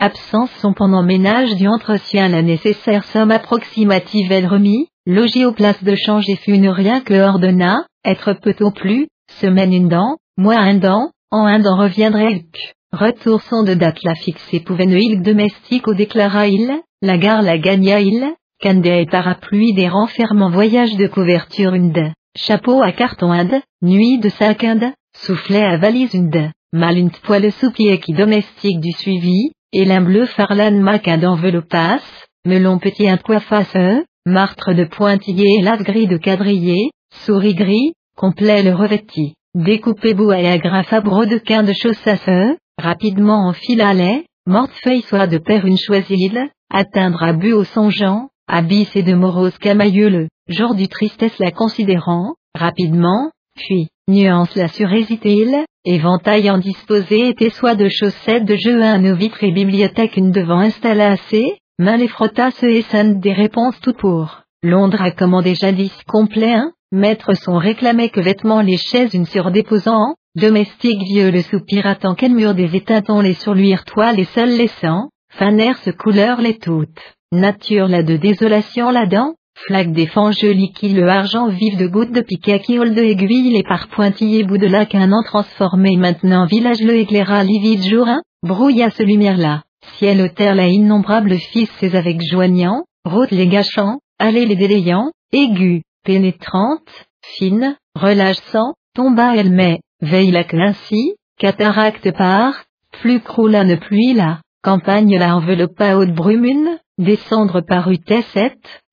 absence 0.00 0.50
son 0.60 0.72
pendant 0.72 1.02
ménage 1.02 1.54
du 1.56 1.68
entretien 1.68 2.28
la 2.28 2.42
nécessaire 2.42 3.04
somme 3.04 3.30
approximative 3.30 4.32
elle 4.32 4.46
remit, 4.46 4.88
logis 5.06 5.44
aux 5.44 5.52
places 5.52 5.84
de 5.84 5.94
change 5.94 6.28
et 6.28 6.36
fut 6.36 6.58
ne 6.58 6.70
rien 6.70 7.00
que 7.00 7.14
ordonna, 7.14 7.84
être 8.04 8.32
peut 8.32 8.56
au 8.60 8.70
plus, 8.70 9.08
semaine 9.40 9.72
une 9.72 9.88
dent, 9.88 10.16
mois 10.38 10.58
un 10.58 10.74
dent, 10.74 11.10
en 11.30 11.44
un 11.44 11.58
dent 11.58 11.76
reviendrait. 11.76 12.46
Retour 12.92 13.42
son 13.42 13.62
de 13.62 13.74
date 13.74 14.02
la 14.02 14.14
fixée 14.14 14.60
pouvait 14.60 14.86
ne 14.86 14.98
il 14.98 15.22
domestique 15.22 15.86
ou 15.86 15.94
déclara 15.94 16.48
il, 16.48 16.80
la 17.02 17.18
gare 17.18 17.42
la 17.42 17.58
gagna 17.58 18.00
il, 18.00 18.34
Cande 18.62 18.84
et 18.84 19.06
parapluie 19.06 19.72
des 19.72 19.88
renfermants 19.88 20.50
voyage 20.50 20.94
de 20.96 21.06
couverture 21.06 21.72
une 21.72 22.12
chapeau 22.36 22.82
à 22.82 22.92
carton 22.92 23.32
inde, 23.32 23.62
nuit 23.80 24.18
de 24.18 24.28
sac 24.28 24.64
inde, 24.64 24.92
soufflet 25.16 25.62
à 25.62 25.78
valise 25.78 26.12
une 26.12 26.52
mal 26.72 26.98
une 26.98 27.10
poêle 27.10 27.50
sous-pied 27.52 27.98
qui 28.00 28.12
domestique 28.12 28.80
du 28.80 28.92
suivi, 28.92 29.52
et 29.72 29.84
l'un 29.84 30.00
bleu 30.00 30.26
farlan 30.26 30.80
mac 30.80 31.08
d'enveloppasse, 31.20 32.26
melon 32.44 32.78
petit 32.78 33.08
un 33.08 33.16
coiffasse, 33.16 34.04
martre 34.26 34.72
de 34.72 34.84
pointillé 34.84 35.58
et 35.58 35.62
lave 35.62 35.82
gris 35.82 36.06
de 36.06 36.16
quadrillé, 36.16 36.90
souris 37.10 37.54
gris, 37.54 37.92
complet 38.16 38.62
le 38.62 38.74
revêti, 38.74 39.34
découpé 39.54 40.14
bout 40.14 40.32
et 40.32 40.48
agrafe 40.48 40.92
à 40.92 41.00
de 41.00 41.38
quin 41.38 41.62
de 41.62 41.72
chaussasse, 41.72 42.56
rapidement 42.78 43.48
en 43.48 43.52
fil 43.52 43.80
à 43.80 43.94
lait, 43.94 44.24
morte 44.46 44.72
feuille 44.82 45.02
soit 45.02 45.26
de 45.26 45.38
père 45.38 45.64
une 45.64 45.78
choisille, 45.78 46.40
atteindre 46.72 47.22
à 47.22 47.32
but 47.32 47.52
au 47.52 47.64
songeant, 47.64 48.28
Abyss 48.48 48.96
et 48.96 49.04
de 49.04 49.14
morose 49.14 49.56
camailleux 49.58 50.08
le 50.08 50.28
genre 50.48 50.74
du 50.74 50.88
tristesse 50.88 51.38
la 51.38 51.52
considérant, 51.52 52.34
rapidement, 52.54 53.30
puis, 53.54 53.88
nuance 54.10 54.54
la 54.56 54.68
surhésité-il, 54.68 55.64
éventail 55.84 56.50
en 56.50 56.58
disposé 56.58 57.28
était 57.28 57.50
soit 57.50 57.74
de 57.74 57.88
chaussettes 57.88 58.44
de 58.44 58.56
jeu 58.56 58.82
à 58.82 58.98
nos 58.98 59.14
vitres 59.14 59.42
et 59.42 59.52
bibliothèque 59.52 60.16
une 60.16 60.32
devant 60.32 60.58
installée 60.58 61.00
assez, 61.02 61.56
main 61.78 61.96
les 61.96 62.08
frottasse 62.08 62.62
et 62.62 62.82
scène 62.82 63.20
des 63.20 63.32
réponses 63.32 63.80
tout 63.80 63.94
pour. 63.94 64.42
Londres 64.62 65.00
a 65.00 65.10
commandé 65.10 65.54
jadis 65.54 65.96
complet 66.06 66.52
un, 66.52 66.72
maître 66.92 67.34
son 67.34 67.56
réclamé 67.56 68.10
que 68.10 68.20
vêtements 68.20 68.60
les 68.60 68.76
chaises 68.76 69.14
une 69.14 69.24
surdéposant, 69.24 70.14
domestique 70.36 71.02
vieux 71.02 71.30
le 71.30 71.42
soupiratant 71.42 72.14
qu'elle 72.14 72.34
mur 72.34 72.54
des 72.54 72.76
éteintons 72.76 73.20
les 73.20 73.34
surluire 73.34 73.84
toile 73.84 74.20
et 74.20 74.24
seuls 74.24 74.56
laissant, 74.56 75.08
fanère 75.30 75.78
ce 75.78 75.90
couleur 75.90 76.40
les 76.40 76.58
toutes. 76.58 77.00
Nature 77.32 77.88
la 77.88 78.02
de 78.02 78.16
désolation 78.16 78.90
là-dedans, 78.90 79.34
flaque 79.66 79.92
des 79.92 80.06
fanges 80.06 80.42
liquide 80.42 80.96
le 80.96 81.08
argent 81.08 81.48
vif 81.48 81.76
de 81.76 81.86
gouttes 81.86 82.12
de 82.12 82.20
piquet 82.20 82.60
qui 82.60 82.78
de 82.78 83.02
aiguille 83.02 83.56
et 83.56 83.62
par 83.62 83.88
pointillés 83.88 84.44
bout 84.44 84.58
de 84.58 84.66
lac 84.66 84.94
un 84.94 85.12
an 85.12 85.22
transformé. 85.24 85.96
Maintenant 85.96 86.46
village 86.46 86.80
le 86.80 86.94
éclaira 86.96 87.44
livide 87.44 87.82
jour 87.82 88.08
un, 88.08 88.22
brouilla 88.42 88.90
ce 88.90 89.02
lumière-là, 89.02 89.62
ciel 89.98 90.22
au 90.22 90.28
terre 90.28 90.54
la 90.54 90.68
innombrable 90.68 91.36
fils 91.36 91.70
ses 91.78 91.94
avec 91.94 92.20
joignant, 92.22 92.84
route 93.04 93.30
les 93.30 93.48
gâchant, 93.48 93.98
allez 94.18 94.46
les 94.46 94.56
délayant, 94.56 95.10
aiguë, 95.32 95.82
pénétrante, 96.04 97.08
fine, 97.22 97.76
relâchant, 97.94 98.74
tomba 98.94 99.36
elle 99.36 99.50
met, 99.50 99.80
veille 100.00 100.30
la 100.30 100.44
ainsi, 100.52 101.14
cataracte 101.38 102.10
part, 102.12 102.64
plus 103.00 103.20
croula 103.20 103.64
ne 103.64 103.76
pluie 103.76 104.14
là, 104.14 104.40
campagne 104.62 105.18
la 105.18 105.36
enveloppa 105.36 105.96
haute 105.96 106.14
brumune, 106.14 106.78
Descendre 107.00 107.62
par 107.62 107.90
U-7, 107.90 108.52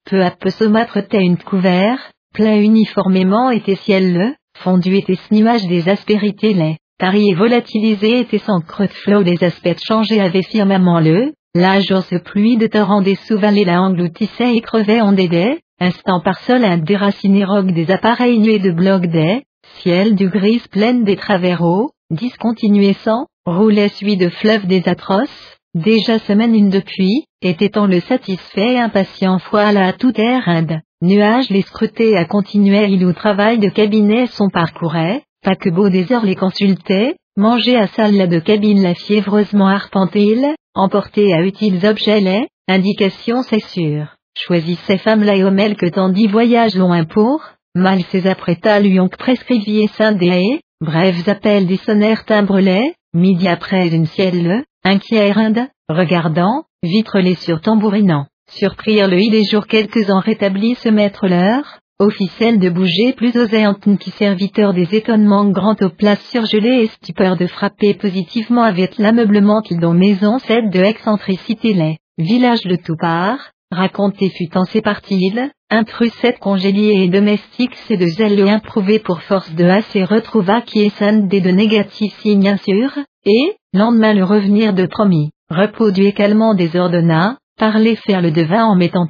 peu 0.10 0.24
à 0.24 0.32
peu 0.32 0.50
saumâtre 0.50 1.00
une 1.14 1.38
couvert, 1.38 2.00
plein 2.34 2.58
uniformément 2.62 3.52
était 3.52 3.76
ciel 3.76 4.14
le, 4.14 4.34
fondu 4.58 4.96
était 4.96 5.20
nuage 5.32 5.68
des 5.68 5.90
aspérités 5.90 6.54
les, 6.54 6.78
tari 6.98 7.30
et 7.30 7.36
volatilisé 7.36 8.22
était 8.22 8.38
sans 8.38 8.62
creux 8.62 8.88
de 8.88 8.92
flot 8.92 9.24
des 9.24 9.44
aspects 9.44 9.78
changés 9.86 10.22
avait 10.22 10.44
firmament 10.44 11.00
le, 11.00 11.34
la 11.56 11.82
jour 11.82 12.04
ce 12.04 12.16
pluie 12.16 12.58
de 12.58 12.68
torrent 12.68 13.02
des 13.02 13.16
sous-vallées 13.16 13.66
la 13.66 13.82
engloutissait 13.82 14.56
et 14.56 14.62
crevait 14.62 15.02
en 15.02 15.12
dédé, 15.12 15.60
instant 15.80 16.22
par 16.24 16.40
sol 16.40 16.64
un 16.64 16.78
déraciné 16.78 17.44
roc 17.44 17.72
des 17.72 17.92
appareils 17.92 18.40
nués 18.40 18.60
de 18.60 18.72
blocs 18.72 19.08
des, 19.08 19.44
ciel 19.80 20.16
du 20.16 20.30
gris 20.30 20.62
pleine 20.72 21.04
des 21.04 21.18
traversaux, 21.18 21.92
discontinué 22.12 22.94
sans, 22.94 23.26
roulait 23.46 23.90
suivi 23.90 24.18
de 24.18 24.30
fleuves 24.30 24.68
des 24.68 24.88
atroces, 24.88 25.57
déjà 25.78 26.20
semaine 26.20 26.56
une 26.56 26.70
depuis, 26.70 27.24
était 27.42 27.72
le 27.88 28.00
satisfait 28.02 28.74
et 28.74 28.80
impatient 28.80 29.40
foile 29.40 29.78
à 29.78 29.94
tout 29.94 30.14
air 30.20 30.48
inde, 30.48 30.80
nuages 31.02 31.50
les 31.50 31.62
scrutés 31.62 32.18
à 32.18 32.26
continuer 32.26 32.86
il 32.90 33.06
ou 33.06 33.14
travail 33.14 33.60
de 33.60 33.70
cabinet 33.70 34.28
son 34.28 34.50
parcourait, 34.50 35.24
pas 35.44 35.56
que 35.56 35.70
beau 35.70 35.90
des 35.90 36.12
heures 36.12 36.26
les 36.26 36.36
consultait, 36.36 37.16
manger 37.36 37.78
à 37.78 37.88
salle 37.88 38.28
de 38.28 38.40
cabine 38.40 38.82
la 38.82 38.96
fiévreusement 38.96 39.68
arpenté 39.68 40.36
emporté 40.74 41.34
à 41.34 41.42
utiles 41.42 41.86
objets 41.86 42.22
les, 42.22 42.48
indications 42.68 43.44
c'est 43.44 43.64
sûr, 43.64 44.16
choisissait 44.36 44.98
femme 44.98 45.24
la 45.24 45.38
que 45.38 45.90
tant 45.90 46.10
dit 46.10 46.28
voyage 46.28 46.76
loin 46.76 47.04
pour, 47.04 47.42
mal 47.76 48.02
ses 48.12 48.28
apprêta 48.28 48.80
lui 48.80 49.00
onc 49.00 49.16
prescrivier 49.16 49.88
saint 49.88 50.14
des 50.14 50.60
brefs 50.82 51.28
appels 51.28 51.68
des 51.68 51.78
sonnaires 51.78 52.26
timbrelets, 52.26 52.94
midi 53.14 53.48
après 53.48 53.88
une 53.90 54.06
ciel 54.06 54.64
inquiet 54.88 55.34
inde, 55.36 55.68
regardant, 55.90 56.64
vitre 56.82 57.20
les 57.20 57.36
sur 57.36 57.60
tambourinant, 57.62 58.26
surprirent 58.50 59.08
le 59.10 59.20
i 59.20 59.30
des 59.30 59.44
jours 59.44 59.68
quelques-uns 59.68 60.20
rétablis 60.20 60.76
se 60.76 60.90
mettre 60.90 61.28
l'heure, 61.28 61.80
officiel 62.00 62.60
de 62.60 62.70
bouger 62.70 63.14
plus 63.14 63.36
oséante 63.36 63.98
qui 64.00 64.12
serviteur 64.12 64.74
des 64.74 64.96
étonnements 64.96 65.50
grand 65.50 65.82
aux 65.82 65.90
places 65.90 66.24
surgelées 66.30 66.84
et 66.84 66.88
stupeur 66.88 67.36
de 67.36 67.48
frapper 67.48 67.96
positivement 67.96 68.64
avec 68.64 68.98
l'ameublement 68.98 69.62
qui 69.62 69.76
dont 69.76 69.94
maison 69.94 70.40
cède 70.40 70.70
de 70.70 70.80
excentricité 70.80 71.74
les, 71.74 71.98
village 72.18 72.62
de 72.62 72.78
tout 72.78 72.98
part, 72.98 73.52
raconté 73.72 74.30
fut 74.30 74.56
en 74.56 74.64
ses 74.64 74.82
parties 74.82 75.34
intrus 75.70 76.14
sept 76.22 76.40
congéliers 76.40 77.04
et 77.04 77.10
domestiques 77.10 77.76
c'est 77.88 77.98
de 77.98 78.06
zèle 78.06 78.48
improuvé 78.48 79.00
pour 79.00 79.22
force 79.24 79.54
de 79.54 79.66
assez 79.66 80.06
retrouva 80.06 80.62
qui 80.62 80.84
est 80.84 81.04
des 81.28 81.42
de 81.42 81.52
négatifs 81.52 82.18
signes 82.22 82.48
insurent, 82.48 83.00
et, 83.26 83.56
lendemain 83.78 84.14
le 84.14 84.24
revenir 84.24 84.74
de 84.74 84.86
promis, 84.86 85.32
repos 85.50 85.92
du 85.92 86.04
écalement 86.04 86.54
des 86.54 86.76
ordonna, 86.76 87.38
parler 87.58 87.96
faire 87.96 88.22
le 88.22 88.32
devin 88.32 88.66
en 88.66 88.76
mettant 88.76 89.08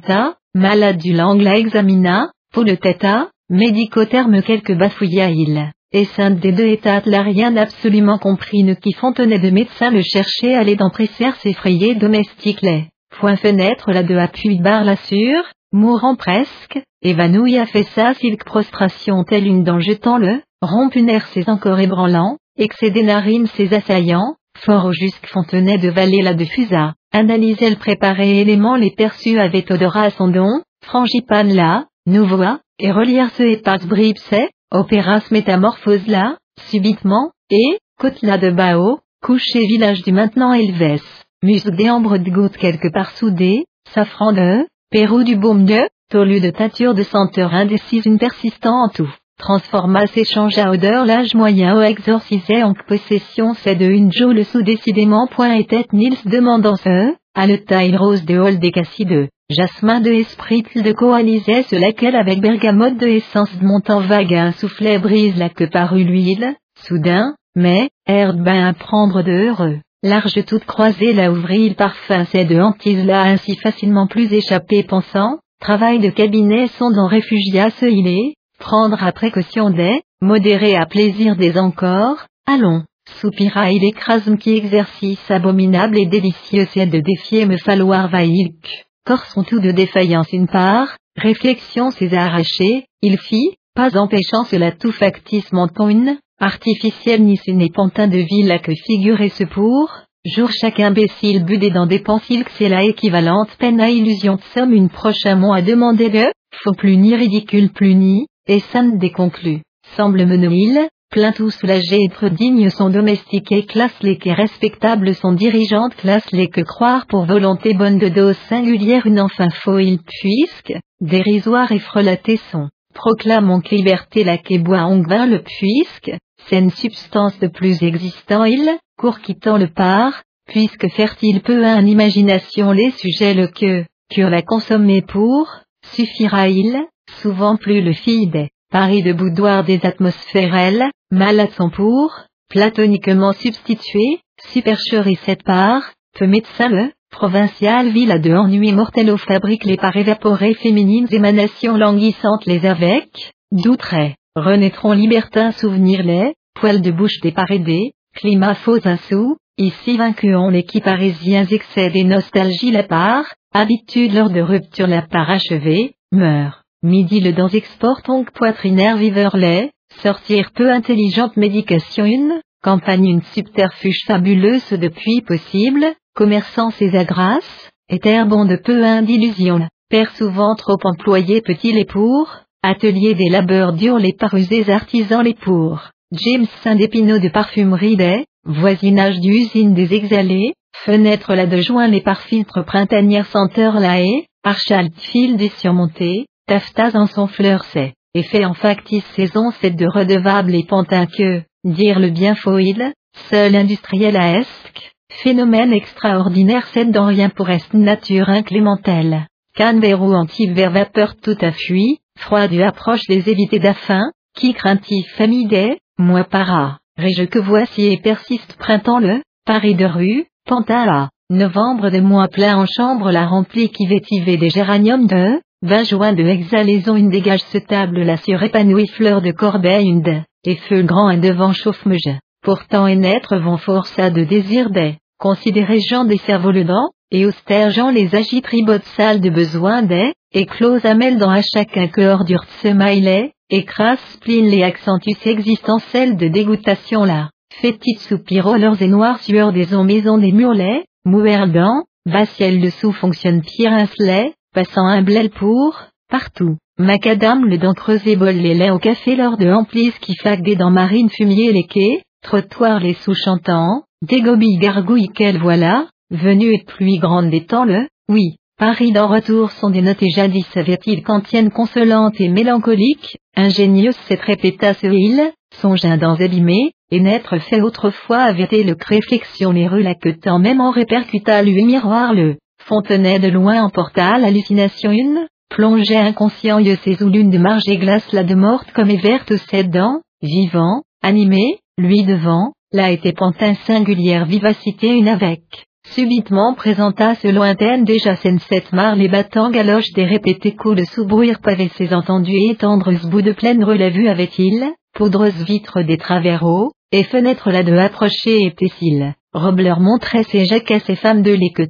malade 0.54 0.98
du 0.98 1.12
langue 1.12 1.42
la 1.42 1.56
examina, 1.56 2.30
pour 2.52 2.64
le 2.64 2.76
têta, 2.76 3.28
médico-terme 3.50 4.42
quelques 4.42 4.76
bafouilla 4.76 5.30
il. 5.30 5.70
Et 5.90 6.04
sainte 6.04 6.40
des 6.40 6.52
deux 6.52 6.66
états 6.66 7.00
la 7.06 7.22
rien 7.22 7.56
absolument 7.56 8.18
compris. 8.18 8.62
Ne 8.62 8.74
qui 8.74 8.92
fontenait 8.92 9.38
de 9.38 9.50
médecin 9.50 9.90
le 9.90 10.02
chercher 10.02 10.54
aller 10.54 10.76
dans 10.76 10.90
presser 10.90 11.30
s'effrayer. 11.38 11.94
Domestique 11.94 12.60
les. 12.60 12.88
Point 13.18 13.36
fenêtre 13.36 13.90
la 13.90 14.02
de 14.02 14.14
appui 14.14 14.58
barre 14.60 14.84
la 14.84 14.96
sur, 14.96 15.42
mourant 15.72 16.14
presque, 16.14 16.78
évanouit 17.02 17.58
a 17.58 17.64
fait 17.64 17.84
sa 17.94 18.12
silk 18.14 18.44
prostration 18.44 19.24
telle 19.24 19.46
une 19.46 19.64
dent 19.64 19.80
jetant 19.80 20.18
le, 20.18 20.42
rompt 20.60 20.94
une 20.94 21.08
air 21.08 21.26
ses 21.28 21.48
encore 21.48 21.80
ébranlant, 21.80 22.36
excédé 22.58 23.02
narine 23.02 23.46
ses 23.46 23.72
assaillants, 23.72 24.34
fort 24.64 24.86
au 24.86 24.92
jusque 24.92 25.26
fontenay 25.26 25.78
de 25.78 25.88
vallée 25.88 26.22
la 26.22 26.34
diffusa, 26.34 26.94
analysait 27.12 27.70
le 27.70 27.76
préparé 27.76 28.40
élément 28.40 28.76
les 28.76 28.90
perçus 28.90 29.38
avait 29.38 29.70
odorat 29.72 30.04
à 30.04 30.10
son 30.10 30.28
don, 30.28 30.62
frangipane 30.84 31.52
là, 31.54 31.86
nouvoa, 32.06 32.60
et 32.78 32.92
relier 32.92 33.26
ce 33.36 33.42
épax 33.42 33.86
bripse, 33.86 34.34
opéras 34.70 35.22
métamorphose 35.30 36.06
là, 36.06 36.36
subitement, 36.68 37.30
et, 37.50 37.78
côte 37.98 38.22
là 38.22 38.38
de 38.38 38.50
Bao, 38.50 39.00
couché 39.22 39.66
village 39.66 40.02
du 40.02 40.12
maintenant 40.12 40.52
Elves, 40.52 41.02
musc 41.42 41.68
déambre 41.70 42.18
de 42.18 42.30
gouttes 42.30 42.56
quelque 42.56 42.88
part 42.92 43.10
soudé, 43.12 43.64
safran 43.94 44.32
de, 44.32 44.66
pérou 44.90 45.24
du 45.24 45.36
baume 45.36 45.64
de, 45.64 45.80
tolu 46.10 46.40
de 46.40 46.50
teinture 46.50 46.94
de 46.94 47.02
senteur 47.02 47.54
indécise 47.54 48.06
une 48.06 48.18
persistant 48.18 48.84
en 48.84 48.88
tout. 48.88 49.12
Transforma 49.38 50.06
s'échange 50.08 50.58
à 50.58 50.68
odeur 50.70 51.06
l'âge 51.06 51.34
moyen 51.34 51.76
au 51.76 51.80
exorcisé 51.80 52.64
en 52.64 52.74
possession 52.74 53.54
c'est 53.54 53.76
de 53.76 53.86
une 53.86 54.12
joule 54.12 54.44
sous 54.44 54.62
décidément 54.62 55.28
point 55.28 55.52
était 55.54 55.86
Nils 55.92 56.18
demandant 56.24 56.74
ce, 56.74 57.14
à 57.36 57.46
le 57.46 57.58
taille 57.58 57.96
rose 57.96 58.24
de 58.24 58.36
hall 58.36 58.58
des 58.58 58.72
cassideux, 58.72 59.28
jasmin 59.48 60.00
de 60.00 60.10
esprit 60.10 60.64
de 60.74 60.92
coalisait 60.92 61.62
ce 61.62 61.76
laquelle 61.76 62.16
avec 62.16 62.40
bergamote 62.40 62.98
de 62.98 63.06
essence 63.06 63.56
de 63.56 63.64
montant 63.64 64.00
vague 64.00 64.34
un 64.34 64.50
soufflet 64.52 64.98
brise 64.98 65.38
la 65.38 65.50
que 65.50 65.64
parut 65.64 66.02
l'huile, 66.02 66.56
soudain, 66.80 67.36
mais, 67.54 67.90
air 68.06 68.34
bain 68.34 68.66
à 68.66 68.72
prendre 68.72 69.22
de 69.22 69.32
heureux. 69.32 69.78
Large 70.02 70.44
toute 70.46 70.64
croisée 70.64 71.12
la 71.12 71.30
ouvrit 71.30 71.74
parfum 71.74 72.24
c'est 72.24 72.44
de 72.44 72.60
hantise 72.60 73.04
là 73.04 73.22
ainsi 73.22 73.54
facilement 73.56 74.08
plus 74.08 74.32
échappé 74.32 74.82
pensant, 74.82 75.38
travail 75.60 76.00
de 76.00 76.10
cabinet 76.10 76.66
sont 76.66 76.90
dans 76.90 77.06
réfugia 77.06 77.70
ce 77.70 77.86
il 77.86 78.08
est, 78.08 78.34
prendre 78.58 79.02
à 79.02 79.12
précaution 79.12 79.70
des, 79.70 80.02
modérer 80.20 80.76
à 80.76 80.86
plaisir 80.86 81.36
des 81.36 81.58
encore, 81.58 82.26
allons, 82.46 82.82
soupira 83.20 83.70
il 83.70 83.84
écrasme 83.84 84.36
qui 84.36 84.56
exercice 84.56 85.30
abominable 85.30 85.98
et 85.98 86.06
délicieux 86.06 86.66
c'est 86.72 86.86
de 86.86 87.00
défier 87.00 87.46
me 87.46 87.56
falloir 87.56 88.08
vailque, 88.08 88.86
corps 89.04 89.24
sont 89.26 89.44
tout 89.44 89.60
de 89.60 89.70
défaillance 89.70 90.32
une 90.32 90.48
part, 90.48 90.96
réflexion 91.16 91.90
s'est 91.90 92.14
arraché, 92.14 92.84
il 93.02 93.18
fit, 93.18 93.56
pas 93.74 93.96
empêchant 93.96 94.44
cela 94.44 94.72
tout 94.72 94.92
factice 94.92 95.52
menton 95.52 95.88
une, 95.88 96.18
artificielle 96.40 97.24
ni 97.24 97.36
ce 97.36 97.50
n'est 97.50 97.70
pantin 97.70 98.08
de 98.08 98.18
ville 98.18 98.52
à 98.52 98.58
que 98.58 98.72
figurer 98.74 99.28
ce 99.30 99.44
pour, 99.44 99.90
jour 100.24 100.50
chaque 100.50 100.80
imbécile 100.80 101.44
budé 101.44 101.70
dans 101.70 101.86
des 101.86 102.00
pensiles 102.00 102.44
que 102.44 102.50
c'est 102.58 102.68
la 102.68 102.84
équivalente 102.84 103.50
peine 103.58 103.80
à 103.80 103.90
illusion. 103.90 104.36
De 104.36 104.42
somme 104.54 104.72
une 104.72 104.90
prochain 104.90 105.36
mot 105.36 105.52
à 105.52 105.62
demander 105.62 106.10
de, 106.10 106.26
faut 106.62 106.72
plus 106.72 106.96
ni 106.96 107.14
ridicule 107.14 107.70
plus 107.70 107.94
ni, 107.94 108.26
et 108.48 108.60
Sam 108.60 108.98
déconclut, 108.98 109.60
semble 109.96 110.24
menouil, 110.26 110.88
plein 111.10 111.32
tout 111.32 111.50
soulagé 111.50 112.04
être 112.04 112.28
digne 112.28 112.70
son 112.70 112.90
domestique 112.90 113.52
et 113.52 113.66
classe 113.66 114.02
les 114.02 114.16
que 114.16 114.30
respectable 114.30 115.14
son 115.14 115.32
dirigeante 115.32 115.94
classe 115.96 116.30
les 116.32 116.48
que 116.48 116.62
croire 116.62 117.06
pour 117.06 117.26
volonté 117.26 117.74
bonne 117.74 117.98
de 117.98 118.08
dose 118.08 118.38
singulière 118.48 119.06
une 119.06 119.20
enfin 119.20 119.50
faux 119.50 119.78
il 119.78 119.98
puisque, 119.98 120.74
dérisoire 121.00 121.72
et 121.72 121.78
frelaté 121.78 122.38
son, 122.50 122.68
proclame 122.94 123.62
que 123.62 123.74
liberté 123.74 124.24
la 124.24 124.38
que 124.38 124.58
boit 124.58 124.84
ongvin 124.86 125.26
le 125.26 125.42
puisque, 125.42 126.12
une 126.50 126.70
substance 126.70 127.38
de 127.40 127.48
plus 127.48 127.82
existant 127.82 128.44
il, 128.44 128.78
court 128.98 129.20
quittant 129.20 129.58
le 129.58 129.68
part, 129.68 130.22
puisque 130.46 130.88
fertile 130.88 131.42
peu 131.42 131.64
à 131.64 131.74
un 131.74 131.86
imagination 131.86 132.72
les 132.72 132.90
sujets 132.92 133.34
le 133.34 133.48
que, 133.48 133.84
cure 134.08 134.30
la 134.30 134.40
consommer 134.40 135.02
pour, 135.02 135.46
suffira-il, 135.92 136.86
souvent 137.20 137.56
plus 137.56 137.80
le 137.80 137.92
des 138.26 138.50
paris 138.70 139.02
de 139.02 139.12
boudoir 139.12 139.64
des 139.64 139.80
atmosphères 139.84 140.90
malades 141.10 141.50
sont 141.52 141.70
pour, 141.70 142.12
platoniquement 142.50 143.32
substitué, 143.32 144.20
supercherie 144.50 145.18
cette 145.24 145.42
part, 145.42 145.82
peu 146.18 146.26
médecin 146.26 146.68
le, 146.68 146.92
provincial 147.10 147.88
ville 147.90 148.20
de 148.20 148.32
ennui 148.34 148.72
mortel 148.72 149.10
aux 149.10 149.16
fabrique 149.16 149.64
les 149.64 149.76
par 149.76 149.96
évaporées 149.96 150.54
féminines 150.54 151.08
émanations 151.10 151.76
languissantes 151.76 152.44
les 152.46 152.66
avec, 152.66 153.32
d'outre, 153.52 153.94
renaîtront 154.36 154.92
libertins 154.92 155.52
souvenirs 155.52 156.02
les, 156.02 156.34
poils 156.60 156.82
de 156.82 156.90
bouche 156.90 157.20
des 157.22 157.32
parédés, 157.32 157.92
climat 158.14 158.54
faux 158.54 158.86
insous, 158.86 159.36
ici 159.56 159.96
vaincuons 159.96 160.50
les 160.50 160.64
qui 160.64 160.80
parisiens 160.80 161.46
excès 161.46 161.90
des 161.90 162.04
nostalgies 162.04 162.70
la 162.70 162.82
part, 162.82 163.24
habitude 163.54 164.12
lors 164.12 164.30
de 164.30 164.40
rupture 164.40 164.86
la 164.86 165.02
part 165.02 165.30
achevée, 165.30 165.94
meurt. 166.12 166.67
Midi 166.84 167.18
le 167.18 167.32
dans 167.32 167.48
export 167.48 168.02
onc 168.06 168.30
poitrinaire 168.30 168.96
viveur 168.96 169.36
lait, 169.36 169.72
sortir 170.00 170.52
peu 170.54 170.70
intelligente 170.70 171.36
médication 171.36 172.04
une, 172.04 172.40
campagne 172.62 173.06
une 173.06 173.22
subterfuge 173.34 174.04
fabuleuse 174.06 174.70
depuis 174.70 175.20
possible, 175.22 175.86
commerçant 176.14 176.70
ses 176.70 176.94
agrasses, 176.94 177.72
et 177.88 177.98
bon 178.26 178.44
de 178.44 178.54
peu 178.54 179.02
d'illusion, 179.02 179.66
père 179.90 180.14
souvent 180.14 180.54
trop 180.54 180.78
employé 180.84 181.40
petit 181.40 181.72
les 181.72 181.84
pour, 181.84 182.30
atelier 182.62 183.16
des 183.16 183.28
labeurs 183.28 183.72
durs 183.72 183.98
les 183.98 184.12
parusés 184.12 184.70
artisans 184.70 185.24
les 185.24 185.34
pour, 185.34 185.90
James 186.12 186.46
Saint 186.62 186.76
d'Épinot 186.76 187.18
de 187.18 187.28
parfumerie 187.28 187.96
des, 187.96 188.24
voisinage 188.44 189.18
d'usine 189.18 189.74
des 189.74 189.94
exhalés, 189.94 190.52
fenêtre 190.84 191.34
la 191.34 191.46
de 191.46 191.60
juin 191.60 191.88
les 191.88 192.02
parfiltres 192.02 192.64
printanières 192.64 193.26
senteur 193.26 193.80
la 193.80 194.00
haie, 194.00 194.26
archal 194.44 194.90
fil 194.96 195.36
des 195.36 195.48
surmontés, 195.48 196.26
Taftas 196.48 196.92
en 196.94 197.04
son 197.04 197.26
fleur 197.26 197.62
c'est, 197.72 197.92
et 198.14 198.22
fait 198.22 198.46
en 198.46 198.54
factice 198.54 199.04
saison 199.14 199.50
c'est 199.60 199.76
de 199.76 199.86
redevable 199.86 200.54
et 200.54 200.64
pantin 200.64 201.04
que, 201.04 201.42
dire 201.62 201.98
le 201.98 202.08
bien 202.08 202.34
foil, 202.34 202.94
seul 203.28 203.54
industriel 203.54 204.16
à 204.16 204.38
esque, 204.38 204.90
phénomène 205.10 205.74
extraordinaire 205.74 206.66
c'est 206.72 206.90
dans 206.90 207.04
rien 207.04 207.28
pour 207.28 207.50
est 207.50 207.74
nature 207.74 208.30
inclémentelle. 208.30 209.26
Canberou 209.58 210.14
anti-ver 210.14 210.70
vapeur 210.70 211.16
tout 211.16 211.36
a 211.42 211.52
fui, 211.52 211.98
froid 212.18 212.48
du 212.48 212.62
approche 212.62 213.06
les 213.10 213.28
évités 213.28 213.58
d'affin, 213.58 214.10
qui 214.34 214.54
craintif 214.54 215.06
famille 215.16 215.48
des, 215.48 215.76
moi 215.98 216.24
para, 216.24 216.78
rége 216.96 217.28
que 217.28 217.38
voici 217.38 217.92
et 217.92 217.98
persiste 217.98 218.56
printemps 218.56 219.00
le, 219.00 219.20
Paris 219.44 219.74
de 219.74 219.84
rue, 219.84 220.24
Pantala, 220.46 221.10
novembre 221.28 221.90
de 221.90 222.00
mois 222.00 222.28
plein 222.28 222.56
en 222.56 222.64
chambre 222.64 223.10
la 223.10 223.26
remplie 223.26 223.68
qui 223.68 223.86
vétivait 223.86 224.38
des 224.38 224.48
géraniums 224.48 225.06
de, 225.06 225.40
20 225.62 225.82
juin 225.82 226.12
de 226.12 226.22
exhalaison 226.22 226.94
une 226.94 227.10
dégage 227.10 227.42
ce 227.50 227.58
table 227.58 228.02
la 228.02 228.16
surépanouie 228.16 228.86
fleur 228.86 229.20
de 229.20 229.32
corbeille 229.32 229.88
une 229.88 230.02
de, 230.02 230.20
et 230.44 230.54
feu 230.54 230.82
grand 230.82 231.08
un 231.08 231.18
devant 231.18 231.52
chauffe-mege, 231.52 232.16
pourtant 232.44 232.86
et 232.86 232.94
naître 232.94 233.36
vont 233.38 233.56
força 233.56 234.10
de 234.10 234.22
désir 234.22 234.70
des, 234.70 234.98
considérés 235.18 235.80
gens 235.80 236.04
des 236.04 236.18
cerveaux 236.18 236.52
le 236.52 236.62
dent, 236.62 236.90
et 237.10 237.26
austères 237.26 237.70
gens 237.70 237.90
les 237.90 238.14
agit 238.14 238.40
ribote 238.44 238.84
sale 238.96 239.20
de 239.20 239.30
besoin 239.30 239.82
des, 239.82 240.12
et 240.32 240.46
close 240.46 240.84
amel 240.84 241.18
dans 241.18 241.30
à 241.30 241.42
chacun 241.42 241.88
que 241.88 242.02
ordure 242.02 242.44
smiley, 242.60 243.32
et 243.50 243.64
crasse 243.64 244.04
spleen 244.12 244.46
les 244.46 244.62
accentus 244.62 245.26
existentiels 245.26 246.16
de 246.16 246.28
dégoûtation 246.28 247.04
là, 247.04 247.30
fétit 247.52 247.96
soupiro 247.96 248.56
leurs 248.56 248.80
et 248.80 248.86
noirs 248.86 249.18
sueurs 249.18 249.52
des 249.52 249.74
ondes 249.74 249.88
maisons 249.88 250.18
des 250.18 250.30
murlets, 250.30 250.84
mouerdant, 251.04 251.82
bas 252.06 252.26
ciel 252.26 252.60
dessous 252.60 252.92
fonctionne 252.92 253.42
pirincelet, 253.42 254.34
passant 254.58 254.88
un 254.88 255.02
blêle 255.02 255.30
pour, 255.30 255.84
partout. 256.10 256.56
Macadam 256.78 257.44
le 257.44 257.58
dent 257.58 257.74
creusé 257.74 258.16
bol 258.16 258.34
les 258.34 258.54
laits 258.54 258.72
au 258.72 258.80
café 258.80 259.14
lors 259.14 259.36
de 259.36 259.48
amplis 259.48 259.92
qui 260.00 260.16
faguaient 260.16 260.56
dans 260.56 260.72
marine 260.72 261.10
fumier 261.10 261.52
les 261.52 261.62
quais, 261.62 262.02
trottoir 262.24 262.80
les 262.80 262.94
sous-chantants, 262.94 263.84
dégobille 264.02 264.58
gargouille 264.58 265.10
quelle 265.14 265.38
voilà, 265.38 265.86
venue 266.10 266.52
et 266.52 266.64
pluie 266.66 266.98
grande 266.98 267.30
des 267.30 267.46
temps 267.46 267.64
le, 267.64 267.86
oui, 268.08 268.34
Paris 268.58 268.90
d'en 268.90 269.06
retour 269.06 269.52
sont 269.52 269.70
des 269.70 269.80
notes 269.80 270.02
et 270.02 270.10
jadis 270.10 270.48
avait-il 270.56 271.04
kantienne 271.04 271.50
consolante 271.50 272.20
et 272.20 272.28
mélancolique, 272.28 273.18
ingénieuse 273.36 273.96
cette 274.08 274.22
répétasse 274.22 274.82
île, 274.82 275.30
songeant 275.54 275.98
dans 275.98 276.16
abîmé, 276.16 276.72
et 276.90 276.98
n'être 276.98 277.38
fait 277.38 277.60
autrefois 277.60 278.22
avait 278.22 278.64
le 278.64 278.74
réflexion 278.84 279.52
les 279.52 279.68
rues 279.68 279.86
que 280.02 280.08
tant 280.08 280.40
même 280.40 280.60
en 280.60 280.72
répercuta 280.72 281.44
lui 281.44 281.64
miroir 281.64 282.12
le, 282.12 282.38
fontenay 282.68 283.18
de 283.18 283.28
loin 283.28 283.64
emporta 283.64 284.18
l'hallucination 284.18 284.90
une, 284.90 285.26
plongeait 285.48 285.96
inconscient 285.96 286.58
yeux 286.58 286.76
ses 286.84 287.02
ou 287.02 287.08
lune 287.08 287.30
de 287.30 287.38
marge 287.38 287.66
et 287.66 287.78
glace 287.78 288.12
la 288.12 288.24
de 288.24 288.34
morte 288.34 288.70
comme 288.72 288.90
est 288.90 289.02
verte 289.02 289.32
ses 289.50 289.64
dents, 289.64 290.02
vivant, 290.22 290.82
animé, 291.02 291.60
lui 291.78 292.04
devant, 292.04 292.52
là 292.72 292.90
était 292.90 293.14
pantin 293.14 293.54
singulière 293.66 294.26
vivacité 294.26 294.88
une 294.88 295.08
avec 295.08 295.40
subitement 295.86 296.52
présenta 296.54 297.14
ce 297.14 297.28
lointaine 297.28 297.84
déjà 297.84 298.14
scène 298.16 298.38
cette 298.40 298.72
mar 298.74 298.94
les 298.94 299.08
battants 299.08 299.50
galoches 299.50 299.92
des 299.94 300.04
répétés 300.04 300.54
coups 300.54 300.76
de 300.76 300.84
sous-bruire 300.84 301.40
pavé 301.40 301.70
ses 301.76 301.94
entendus 301.94 302.50
et 302.50 302.56
tendres 302.56 302.92
bouts 303.08 303.22
de 303.22 303.32
pleine 303.32 303.64
relève 303.64 303.96
avait-il, 304.06 304.66
poudreuse 304.94 305.42
vitres 305.44 305.80
des 305.80 305.98
hauts, 306.42 306.72
et 306.92 307.04
fenêtres 307.04 307.50
là 307.50 307.62
de 307.62 307.74
approcher 307.74 308.42
et 308.42 308.50
pessil, 308.50 309.14
robe 309.32 309.60
leur 309.60 309.80
montrait 309.80 310.24
ses 310.24 310.44
jaquets 310.44 310.80
ses 310.80 310.96
femmes 310.96 311.22
de 311.22 311.32
lait 311.32 311.52
que 311.54 311.62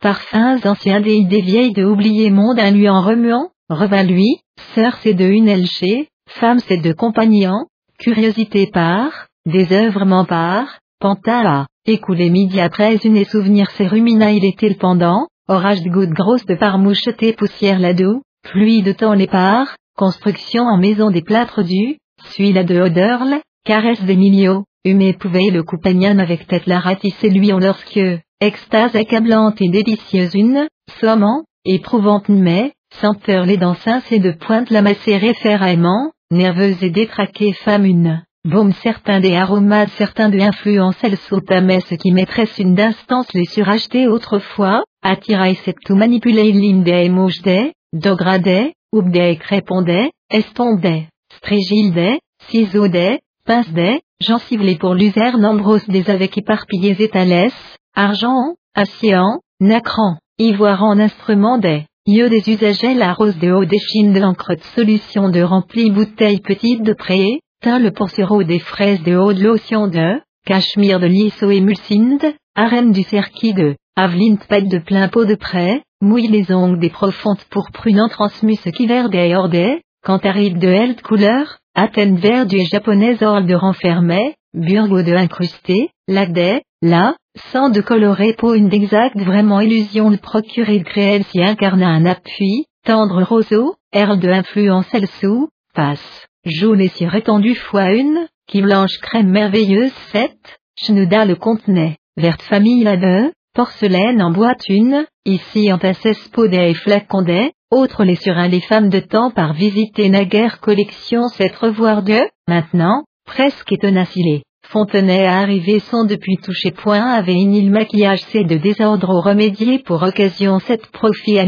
parfums 0.00 0.64
anciens 0.64 1.00
des 1.00 1.14
idées 1.14 1.40
vieilles 1.40 1.72
de 1.72 1.84
oublier 1.84 2.30
monde 2.30 2.58
un 2.58 2.70
lui 2.70 2.88
en 2.88 3.00
remuant, 3.00 3.50
revint 3.68 4.04
lui, 4.04 4.40
sœur 4.74 4.96
c'est 5.02 5.14
de 5.14 5.24
une 5.24 5.48
elchée, 5.48 6.08
femme 6.28 6.58
c'est 6.60 6.76
de 6.78 6.92
compagnon, 6.92 7.66
curiosité 7.98 8.66
par, 8.66 9.28
désœuvrement 9.46 10.24
par, 10.24 10.78
panta 11.00 11.66
Écoulé 11.88 12.30
midi 12.30 12.60
après 12.60 12.96
une 13.04 13.16
et 13.16 13.24
souvenir 13.24 13.70
ses 13.70 13.86
rumina 13.86 14.32
il 14.32 14.44
était 14.44 14.74
pendant, 14.74 15.28
orage 15.48 15.82
de 15.82 15.90
gouttes 15.90 16.10
grosses 16.10 16.44
de 16.46 16.56
parmoucheté 16.56 17.32
poussière 17.32 17.78
là-dessous, 17.78 18.22
pluie 18.42 18.82
de 18.82 18.92
temps 18.92 19.14
les 19.14 19.28
parts, 19.28 19.76
construction 19.96 20.64
en 20.64 20.78
maison 20.78 21.10
des 21.10 21.22
plâtres 21.22 21.62
du, 21.62 21.98
suit 22.30 22.52
la 22.52 22.64
de 22.64 22.80
Oderle, 22.80 23.40
caresse 23.64 24.02
des 24.02 24.16
milieux, 24.16 24.62
humé 24.84 25.12
pouvait 25.12 25.50
le 25.50 25.62
compagnon 25.62 26.18
avec 26.18 26.46
tête 26.46 26.66
la 26.66 26.80
ratisser 26.80 27.30
lui 27.30 27.52
en 27.52 27.58
lorsque, 27.58 28.00
extase 28.40 28.94
accablante 28.94 29.60
et 29.62 29.68
délicieuse 29.68 30.34
une, 30.34 30.68
sommant, 31.00 31.44
éprouvante 31.64 32.28
mais, 32.28 32.72
senteur 33.00 33.46
les 33.46 33.56
dents 33.56 33.76
et 34.10 34.18
de 34.18 34.32
pointe 34.32 34.70
la 34.70 34.82
macérée 34.82 35.34
ferraillement, 35.34 36.12
nerveuse 36.30 36.82
et 36.82 36.90
détraquée 36.90 37.52
femme 37.52 37.86
une. 37.86 38.22
Baume 38.44 38.72
certains 38.72 39.20
des 39.20 39.34
aromates 39.34 39.90
certains 39.96 40.28
de 40.28 40.38
influence 40.38 40.96
elle 41.02 41.16
saute 41.16 41.50
à 41.50 41.80
ce 41.80 41.94
qui 41.94 42.12
maîtresse 42.12 42.58
une 42.58 42.74
d'instance 42.74 43.32
les 43.34 43.46
suracheter 43.46 44.06
autrefois, 44.06 44.84
attiraille 45.02 45.58
cette 45.64 45.80
tout 45.84 45.96
manipulé 45.96 46.52
linde 46.52 46.86
et 46.86 47.08
mouche-des, 47.08 47.72
dogradait, 47.92 48.74
oubdait 48.92 49.36
crépondait, 49.36 50.10
estondait, 50.30 51.08
strégildait, 51.36 52.20
ciseaudait, 52.48 53.20
pince-des, 53.46 54.00
gencivelé 54.20 54.76
pour 54.76 54.94
l'usère 54.94 55.38
nombreuses 55.38 55.88
des 55.88 56.08
avec 56.08 56.38
éparpillés 56.38 57.02
étalès, 57.02 57.52
argent, 57.96 58.54
acier, 58.74 59.18
nacran, 59.58 60.18
ivoire 60.38 60.84
en 60.84 60.98
instrument 61.00 61.58
des, 61.58 61.86
yeux 62.06 62.28
des 62.28 62.48
usagers 62.48 62.94
la 62.94 63.14
rose 63.14 63.38
de 63.38 63.50
haut 63.50 63.64
des 63.64 63.78
chines 63.78 64.12
de 64.12 64.20
l'encre 64.20 64.54
de 64.54 64.62
solution 64.74 65.30
de 65.30 65.40
remplie 65.42 65.90
bouteille 65.90 66.40
petite 66.40 66.82
de 66.82 66.92
pré, 66.92 67.40
le 67.64 67.90
poursureau 67.90 68.44
des 68.44 68.60
fraises 68.60 69.02
de 69.02 69.16
haute 69.16 69.40
lotion 69.40 69.88
de, 69.88 70.20
cachemire 70.46 71.00
de 71.00 71.06
lisso 71.06 71.50
et 71.50 71.60
mulcinde, 71.60 72.34
arène 72.54 72.92
du 72.92 73.02
cerquis 73.02 73.54
de, 73.54 73.74
avelint 73.96 74.36
pâte 74.48 74.68
de 74.68 74.78
plein 74.78 75.08
pot 75.08 75.24
de 75.24 75.34
près, 75.34 75.82
mouille 76.00 76.28
les 76.28 76.52
ongles 76.52 76.78
des 76.78 76.90
profondes 76.90 77.42
pour 77.50 77.72
prunant 77.72 78.08
transmus 78.08 78.58
qui 78.76 78.86
vert 78.86 79.08
des 79.08 79.34
ordais, 79.34 79.80
cantaride 80.04 80.58
de 80.58 80.68
held 80.68 81.00
couleur, 81.00 81.58
Athènes 81.78 82.16
vert 82.16 82.46
du 82.46 82.64
japonais 82.64 83.22
orle 83.22 83.46
de 83.46 83.54
renfermé, 83.54 84.34
burgo 84.54 85.02
de 85.02 85.12
incrusté, 85.12 85.90
ladais, 86.08 86.62
là, 86.80 87.16
sans 87.52 87.70
de 87.70 87.80
coloré 87.80 88.34
peau 88.34 88.54
une 88.54 88.68
d'exact 88.68 89.16
vraiment 89.18 89.60
illusion 89.60 90.10
le 90.10 90.16
procuré 90.16 90.78
de 90.78 90.84
créel 90.84 91.24
si 91.24 91.42
incarna 91.42 91.88
un 91.88 92.06
appui, 92.06 92.66
tendre 92.84 93.22
roseau, 93.22 93.74
erle 93.92 94.18
de 94.18 94.28
influence 94.28 94.86
elle 94.92 95.08
sous, 95.08 95.48
passe 95.74 96.26
jaune 96.44 96.80
et 96.80 96.88
si 96.88 97.06
rétendue 97.06 97.54
fois 97.54 97.92
une, 97.92 98.26
qui 98.46 98.62
blanche 98.62 98.98
crème 99.02 99.30
merveilleuse 99.30 99.92
sept, 100.12 100.60
chenouda 100.76 101.24
le 101.24 101.34
contenait, 101.34 101.96
verte 102.16 102.42
famille 102.42 102.84
la 102.84 102.96
deux, 102.96 103.32
porcelaine 103.54 104.22
en 104.22 104.30
boîte 104.30 104.68
une, 104.68 105.06
ici 105.24 105.72
en 105.72 105.78
tassesse 105.78 106.28
podé 106.28 106.70
et 106.70 106.74
flacondait, 106.74 107.52
autre 107.70 108.04
les 108.04 108.14
surins 108.14 108.48
les 108.48 108.60
femmes 108.60 108.90
de 108.90 109.00
temps 109.00 109.30
par 109.30 109.54
visiter 109.54 110.08
naguère 110.08 110.60
collection 110.60 111.28
cette 111.28 111.56
revoir 111.56 112.02
de, 112.02 112.20
maintenant, 112.46 113.02
presque 113.26 113.72
étonacilé. 113.72 114.42
Fontenay 114.68 115.26
à 115.26 115.38
arriver 115.38 115.78
sans 115.78 116.04
depuis 116.04 116.36
toucher 116.38 116.72
point 116.72 117.12
avait 117.12 117.34
une 117.34 117.70
maquillage 117.70 118.22
c'est 118.32 118.44
de 118.44 118.56
désordre 118.56 119.10
au 119.10 119.20
remédier 119.20 119.78
pour 119.78 120.02
occasion 120.02 120.58
cette 120.58 120.86
profit 120.88 121.38
à 121.38 121.46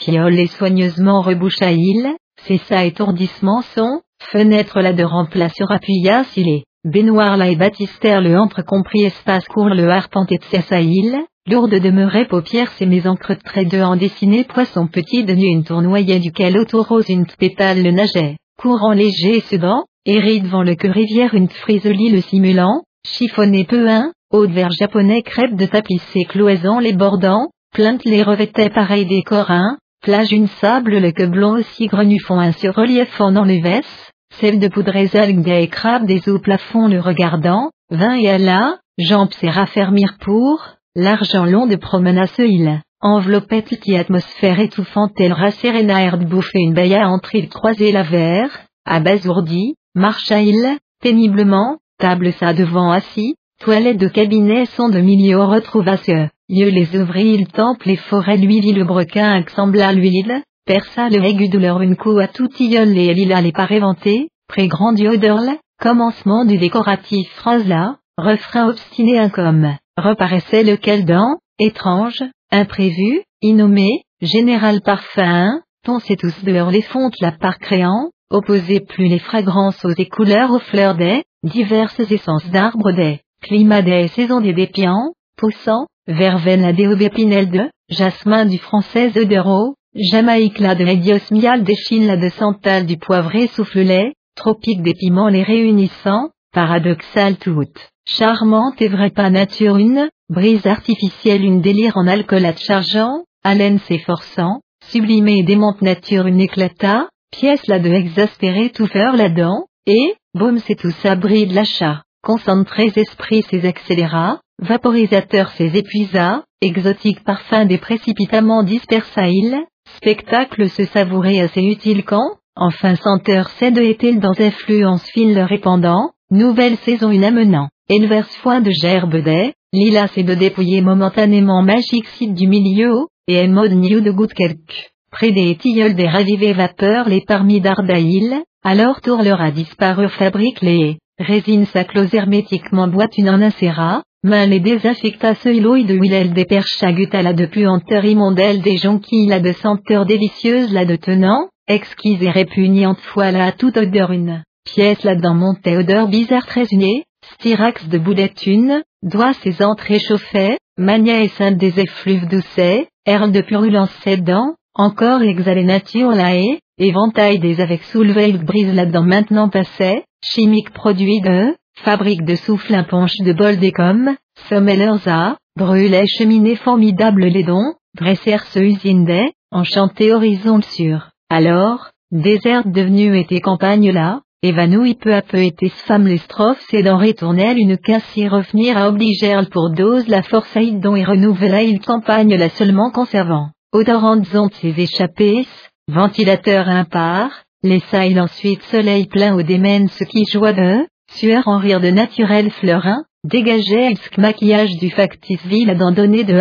fiole 0.00 0.38
et 0.38 0.46
soigneusement 0.46 1.20
reboucha 1.20 1.72
il, 1.72 2.14
c'est 2.44 2.58
ça 2.58 2.84
étourdissement 2.84 3.62
son, 3.74 4.00
Fenêtre 4.20 4.80
là 4.80 4.92
de 4.92 5.04
remplace 5.04 5.54
appuya 5.68 6.24
s'il 6.24 6.48
est. 6.48 6.64
Baignoire 6.84 7.36
là 7.36 7.48
et 7.48 7.56
baptistère 7.56 8.20
le 8.20 8.38
entre 8.38 8.62
compris 8.62 9.04
espace 9.04 9.46
court 9.46 9.68
le 9.68 9.88
arpenté 9.90 10.38
de 10.38 10.80
île, 10.80 11.18
lourde 11.46 11.74
demeurait 11.74 12.26
paupières 12.26 12.72
ses 12.72 12.86
mésencres 12.86 13.34
de 13.34 13.42
traits 13.42 13.70
de 13.70 13.80
en 13.80 13.96
dessiné 13.96 14.44
poisson 14.44 14.86
petit 14.86 15.24
de 15.24 15.34
nuit 15.34 15.50
une 15.50 15.64
tournoyait 15.64 16.18
duquel 16.18 16.58
autour 16.58 16.88
rose 16.88 17.08
une 17.08 17.26
pétale 17.26 17.82
le 17.82 17.90
nageait, 17.90 18.36
courant 18.58 18.92
léger 18.92 19.36
et 19.36 19.40
sedant, 19.40 19.84
et 20.08 20.40
devant 20.40 20.62
le 20.62 20.74
que 20.74 20.88
rivière 20.88 21.34
une 21.34 21.50
friselie 21.50 22.10
le 22.10 22.22
simulant, 22.22 22.82
chiffonné 23.06 23.64
peu 23.64 23.90
un, 23.90 24.10
haut 24.32 24.46
de 24.46 24.52
verre 24.52 24.70
japonais 24.70 25.20
crêpe 25.20 25.54
de 25.54 25.66
tapissé 25.66 26.24
cloisons 26.24 26.78
les 26.78 26.94
bordant, 26.94 27.48
plainte 27.74 28.04
les 28.06 28.22
revêtait 28.22 28.70
pareil 28.70 29.04
des 29.04 29.22
corins, 29.22 29.76
plage 30.02 30.32
une 30.32 30.46
sable 30.46 30.96
le 30.98 31.12
que 31.12 31.26
blond 31.26 31.58
aussi 31.58 31.88
grenu 31.88 32.18
font 32.20 32.38
un 32.38 32.52
surrelief 32.52 33.20
en 33.20 33.44
les 33.44 33.60
vesses, 33.60 34.12
celle 34.40 34.58
de 34.58 34.68
poudrez 34.68 35.10
algues 35.14 35.42
des 35.42 35.68
crabes 35.68 36.06
des 36.06 36.26
eaux 36.30 36.38
plafond 36.38 36.88
le 36.88 37.00
regardant, 37.00 37.68
vin 37.90 38.14
et 38.14 38.30
Allah, 38.30 38.78
jambes 38.96 39.28
et 39.42 39.50
raffermir 39.50 40.16
pour, 40.20 40.64
l'argent 40.96 41.44
long 41.44 41.66
de 41.66 41.76
promena 41.76 42.26
ce 42.28 42.42
île, 42.42 42.80
enveloppait 43.02 43.62
qui 43.62 43.94
atmosphère 43.94 44.58
étouffante 44.58 45.12
elle 45.18 45.34
rasséréna 45.34 46.16
de 46.16 46.24
bouffer 46.24 46.60
une 46.60 46.72
baïa 46.72 47.06
entre 47.08 47.34
îles 47.34 47.50
croisées 47.50 47.92
la 47.92 48.04
verre, 48.04 48.67
abasourdi, 48.88 49.74
marcha 49.94 50.40
il, 50.42 50.78
péniblement, 51.02 51.78
table 51.98 52.32
sa 52.32 52.54
devant 52.54 52.90
assis, 52.90 53.34
toilette 53.60 53.98
de 53.98 54.08
cabinet 54.08 54.66
son 54.66 54.88
de 54.88 55.00
milieu 55.00 55.42
retrouva 55.42 55.96
ce, 55.98 56.28
lieu 56.48 56.70
les 56.70 56.96
ouvriers 56.98 57.38
le 57.38 57.46
temple 57.46 57.88
les 57.88 57.96
forêts 57.96 58.36
lui 58.36 58.60
vit 58.60 58.72
le 58.72 58.84
brequin 58.84 59.44
sembla 59.54 59.92
l'huile, 59.92 60.42
perça 60.66 61.08
le 61.08 61.24
aigu 61.24 61.48
de 61.48 61.58
leur 61.58 61.80
une 61.82 61.96
coup 61.96 62.18
à 62.18 62.28
tout 62.28 62.48
tilleul 62.48 62.96
et 62.96 63.14
lila 63.14 63.40
les 63.40 63.52
paréventés, 63.52 64.28
pré-grandioderle, 64.48 65.58
commencement 65.80 66.44
du 66.44 66.58
décoratif 66.58 67.28
phrase 67.34 67.66
là, 67.66 67.96
refrain 68.16 68.68
obstiné 68.68 69.28
comme, 69.30 69.76
reparaissait 69.96 70.64
lequel 70.64 71.04
dans, 71.04 71.36
étrange, 71.58 72.22
imprévu, 72.50 73.22
innommé, 73.42 74.02
Général 74.20 74.80
Parfum, 74.80 75.60
c'est 76.00 76.16
tous 76.16 76.44
dehors 76.44 76.70
les 76.70 76.82
fontes 76.82 77.14
la 77.20 77.32
par 77.32 77.58
créant, 77.58 78.10
opposez 78.30 78.80
plus 78.80 79.06
les 79.06 79.18
fragrances 79.18 79.84
aux 79.84 79.94
et 79.96 80.08
couleurs 80.08 80.50
aux 80.50 80.58
fleurs 80.58 80.94
des, 80.94 81.24
diverses 81.42 82.00
essences 82.00 82.48
d'arbres 82.50 82.92
des, 82.92 83.20
climats 83.42 83.82
des 83.82 84.08
saisons 84.08 84.40
des 84.40 84.52
dépiants, 84.52 85.12
poussant, 85.36 85.86
verveine 86.06 86.62
la 86.62 86.72
déobépinelle 86.72 87.50
de, 87.50 87.68
jasmin 87.88 88.46
du 88.46 88.58
français 88.58 89.12
eudero, 89.16 89.74
jamaïque 89.94 90.58
la 90.58 90.74
de 90.74 90.84
diosmial 90.94 91.64
des 91.64 91.76
chines 91.76 92.06
la 92.06 92.16
de 92.16 92.28
santal 92.28 92.86
du 92.86 92.98
poivré 92.98 93.46
souffle 93.48 94.12
tropique 94.34 94.82
des 94.82 94.94
piments 94.94 95.28
les 95.28 95.42
réunissant, 95.42 96.30
paradoxal 96.52 97.36
toutes, 97.36 97.90
charmante 98.06 98.80
et 98.80 98.88
vraie 98.88 99.10
pas 99.10 99.30
nature 99.30 99.76
une, 99.76 100.08
brise 100.28 100.66
artificielle 100.66 101.44
une 101.44 101.60
délire 101.60 101.96
en 101.96 102.06
alcoolate 102.06 102.60
chargeant, 102.60 103.24
haleine 103.42 103.78
s'efforçant, 103.78 104.60
sublimée 104.84 105.38
et 105.38 105.42
démente 105.42 105.82
nature 105.82 106.26
une 106.26 106.40
éclata, 106.40 107.08
pièce 107.30 107.66
la 107.66 107.78
de 107.78 107.90
exaspéré 107.90 108.70
touffeur 108.70 109.16
là-dedans, 109.16 109.64
et, 109.86 110.14
baume 110.34 110.58
c'est 110.58 110.74
tout 110.74 110.90
sabri 110.90 111.46
de 111.46 111.54
l'achat, 111.54 112.02
concentrés 112.22 112.92
esprit 112.96 113.42
ses 113.42 113.66
accéléra, 113.66 114.40
vaporisateur 114.60 115.50
ses 115.50 115.76
épuisa, 115.76 116.44
exotique 116.60 117.22
parfum 117.24 117.64
des 117.64 117.78
précipitamment 117.78 118.62
dispersa 118.62 119.28
il, 119.28 119.56
spectacle 119.96 120.68
se 120.68 120.84
savourer 120.84 121.40
assez 121.40 121.62
utile 121.62 122.04
quand, 122.04 122.36
enfin 122.56 122.96
senteur 122.96 123.48
c'est 123.58 123.70
de 123.70 123.82
est-il 123.82 124.20
dans 124.20 124.38
influence 124.38 125.04
fine 125.10 125.34
le 125.34 125.44
répandant, 125.44 126.10
nouvelle 126.30 126.76
saison 126.78 127.10
une 127.10 127.24
amenant, 127.24 127.68
inverse 127.90 128.34
foin 128.36 128.60
de 128.60 128.70
gerbe 128.70 129.16
des, 129.16 129.52
lilas 129.72 130.12
et 130.16 130.24
de 130.24 130.34
dépouiller 130.34 130.80
momentanément 130.80 131.62
magique 131.62 132.08
site 132.08 132.34
du 132.34 132.48
milieu, 132.48 133.06
et 133.26 133.46
mode 133.46 133.72
new 133.72 134.00
de 134.00 134.10
goutte 134.10 134.34
quelque. 134.34 134.90
Près 135.10 135.32
des 135.32 135.56
tilleuls 135.56 135.94
des 135.94 136.08
ravivés 136.08 136.52
vapeurs 136.52 137.08
les 137.08 137.22
parmi 137.26 137.60
d'Ardaïl, 137.60 138.42
alors 138.62 139.00
a 139.40 139.50
disparu 139.50 140.08
fabrique 140.08 140.60
les 140.60 140.98
résines 141.18 141.64
sa 141.66 141.84
close 141.84 142.12
hermétiquement 142.14 142.88
boîte 142.88 143.16
une 143.16 143.30
en 143.30 143.40
insera, 143.40 144.02
main 144.22 144.46
les 144.46 144.60
désaffecta 144.60 145.32
l'ouïe 145.44 145.86
de 145.86 145.94
huile 145.94 146.34
des 146.34 146.44
perches 146.44 146.82
à 146.82 147.22
la 147.22 147.32
de 147.32 147.46
puanteur 147.46 148.04
immondelle 148.04 148.60
des 148.60 148.76
jonquilles 148.76 149.28
la 149.28 149.40
de 149.40 149.52
senteur 149.52 150.04
délicieuse 150.04 150.72
la 150.72 150.84
de 150.84 150.96
tenant, 150.96 151.48
exquise 151.66 152.22
et 152.22 152.30
répugnante 152.30 153.00
fois 153.00 153.30
la 153.30 153.46
à 153.46 153.52
toute 153.52 153.78
odeur 153.78 154.12
une 154.12 154.42
pièce 154.64 155.02
là-dedans 155.04 155.34
montait 155.34 155.76
odeur 155.78 156.08
bizarre 156.08 156.46
très 156.46 156.66
unie, 156.70 157.04
styrax 157.34 157.88
de 157.88 157.98
boulette 157.98 158.46
une, 158.46 158.82
doigt 159.02 159.32
ses 159.32 159.62
entrées 159.62 160.00
chauffaient, 160.00 160.58
mania 160.76 161.22
et 161.22 161.28
sainte 161.28 161.56
des 161.56 161.80
effluves 161.80 162.28
doucets, 162.28 162.88
herle 163.06 163.32
de 163.32 163.40
purulence 163.40 163.90
dents, 164.18 164.54
encore 164.78 165.22
exhalé 165.22 165.64
nature 165.64 166.12
la 166.12 166.36
haie, 166.36 166.60
éventail 166.78 167.40
des 167.40 167.60
avec 167.60 167.82
soulevé 167.82 168.32
brise 168.32 168.72
là-dedans. 168.72 169.02
Maintenant 169.02 169.48
passait, 169.48 170.04
chimique 170.22 170.70
produit 170.70 171.20
de, 171.20 171.54
fabrique 171.82 172.24
de 172.24 172.36
souffle 172.36 172.74
un 172.74 172.84
punch 172.84 173.16
de 173.20 173.32
bol 173.32 173.56
des 173.58 173.72
comme, 173.72 174.14
leurs 174.50 175.08
a, 175.08 175.36
brûlait 175.56 176.06
cheminée 176.06 176.56
formidable 176.56 177.24
les 177.26 177.42
dons, 177.42 177.74
dressèrent 177.96 178.46
ce 178.46 178.60
usine 178.60 179.04
des, 179.04 179.32
enchanté 179.50 180.12
horizon 180.12 180.60
sur, 180.62 181.10
alors, 181.28 181.90
déserte 182.12 182.68
devenue 182.68 183.18
était 183.18 183.40
campagne 183.40 183.90
là, 183.90 184.20
évanouie 184.42 184.94
peu 184.94 185.12
à 185.12 185.22
peu 185.22 185.42
était 185.42 185.68
femme 185.68 186.06
les 186.06 186.18
strophes 186.18 186.72
et 186.72 186.84
d'en 186.84 186.98
retournelle 186.98 187.58
une 187.58 187.76
cassie 187.76 188.28
revenir 188.28 188.76
à 188.76 188.88
obliger 188.88 189.36
pour 189.50 189.70
dose 189.70 190.06
la 190.06 190.22
force 190.22 190.56
à 190.56 190.62
dont 190.62 190.94
et 190.94 191.04
renouvela 191.04 191.64
il 191.64 191.80
campagne 191.80 192.36
la 192.36 192.48
seulement 192.48 192.92
conservant, 192.92 193.48
odorantes 193.72 194.34
ondes 194.34 194.54
ses 194.54 194.74
échappées, 194.80 195.46
ventilateur 195.88 196.68
impar, 196.68 197.30
laissa 197.62 198.06
il 198.06 198.20
ensuite 198.20 198.62
soleil 198.62 199.06
plein 199.06 199.34
au 199.34 199.42
démène 199.42 199.88
ce 199.88 200.04
qui 200.04 200.24
de, 200.52 200.86
sueur 201.12 201.46
en 201.46 201.58
rire 201.58 201.80
de 201.80 201.90
naturel 201.90 202.50
fleurin, 202.50 203.04
dégageait 203.24 203.94
ce 203.96 204.20
maquillage 204.20 204.76
du 204.78 204.90
factice 204.90 205.44
ville 205.44 205.70
abandonné 205.70 206.24
de 206.24 206.34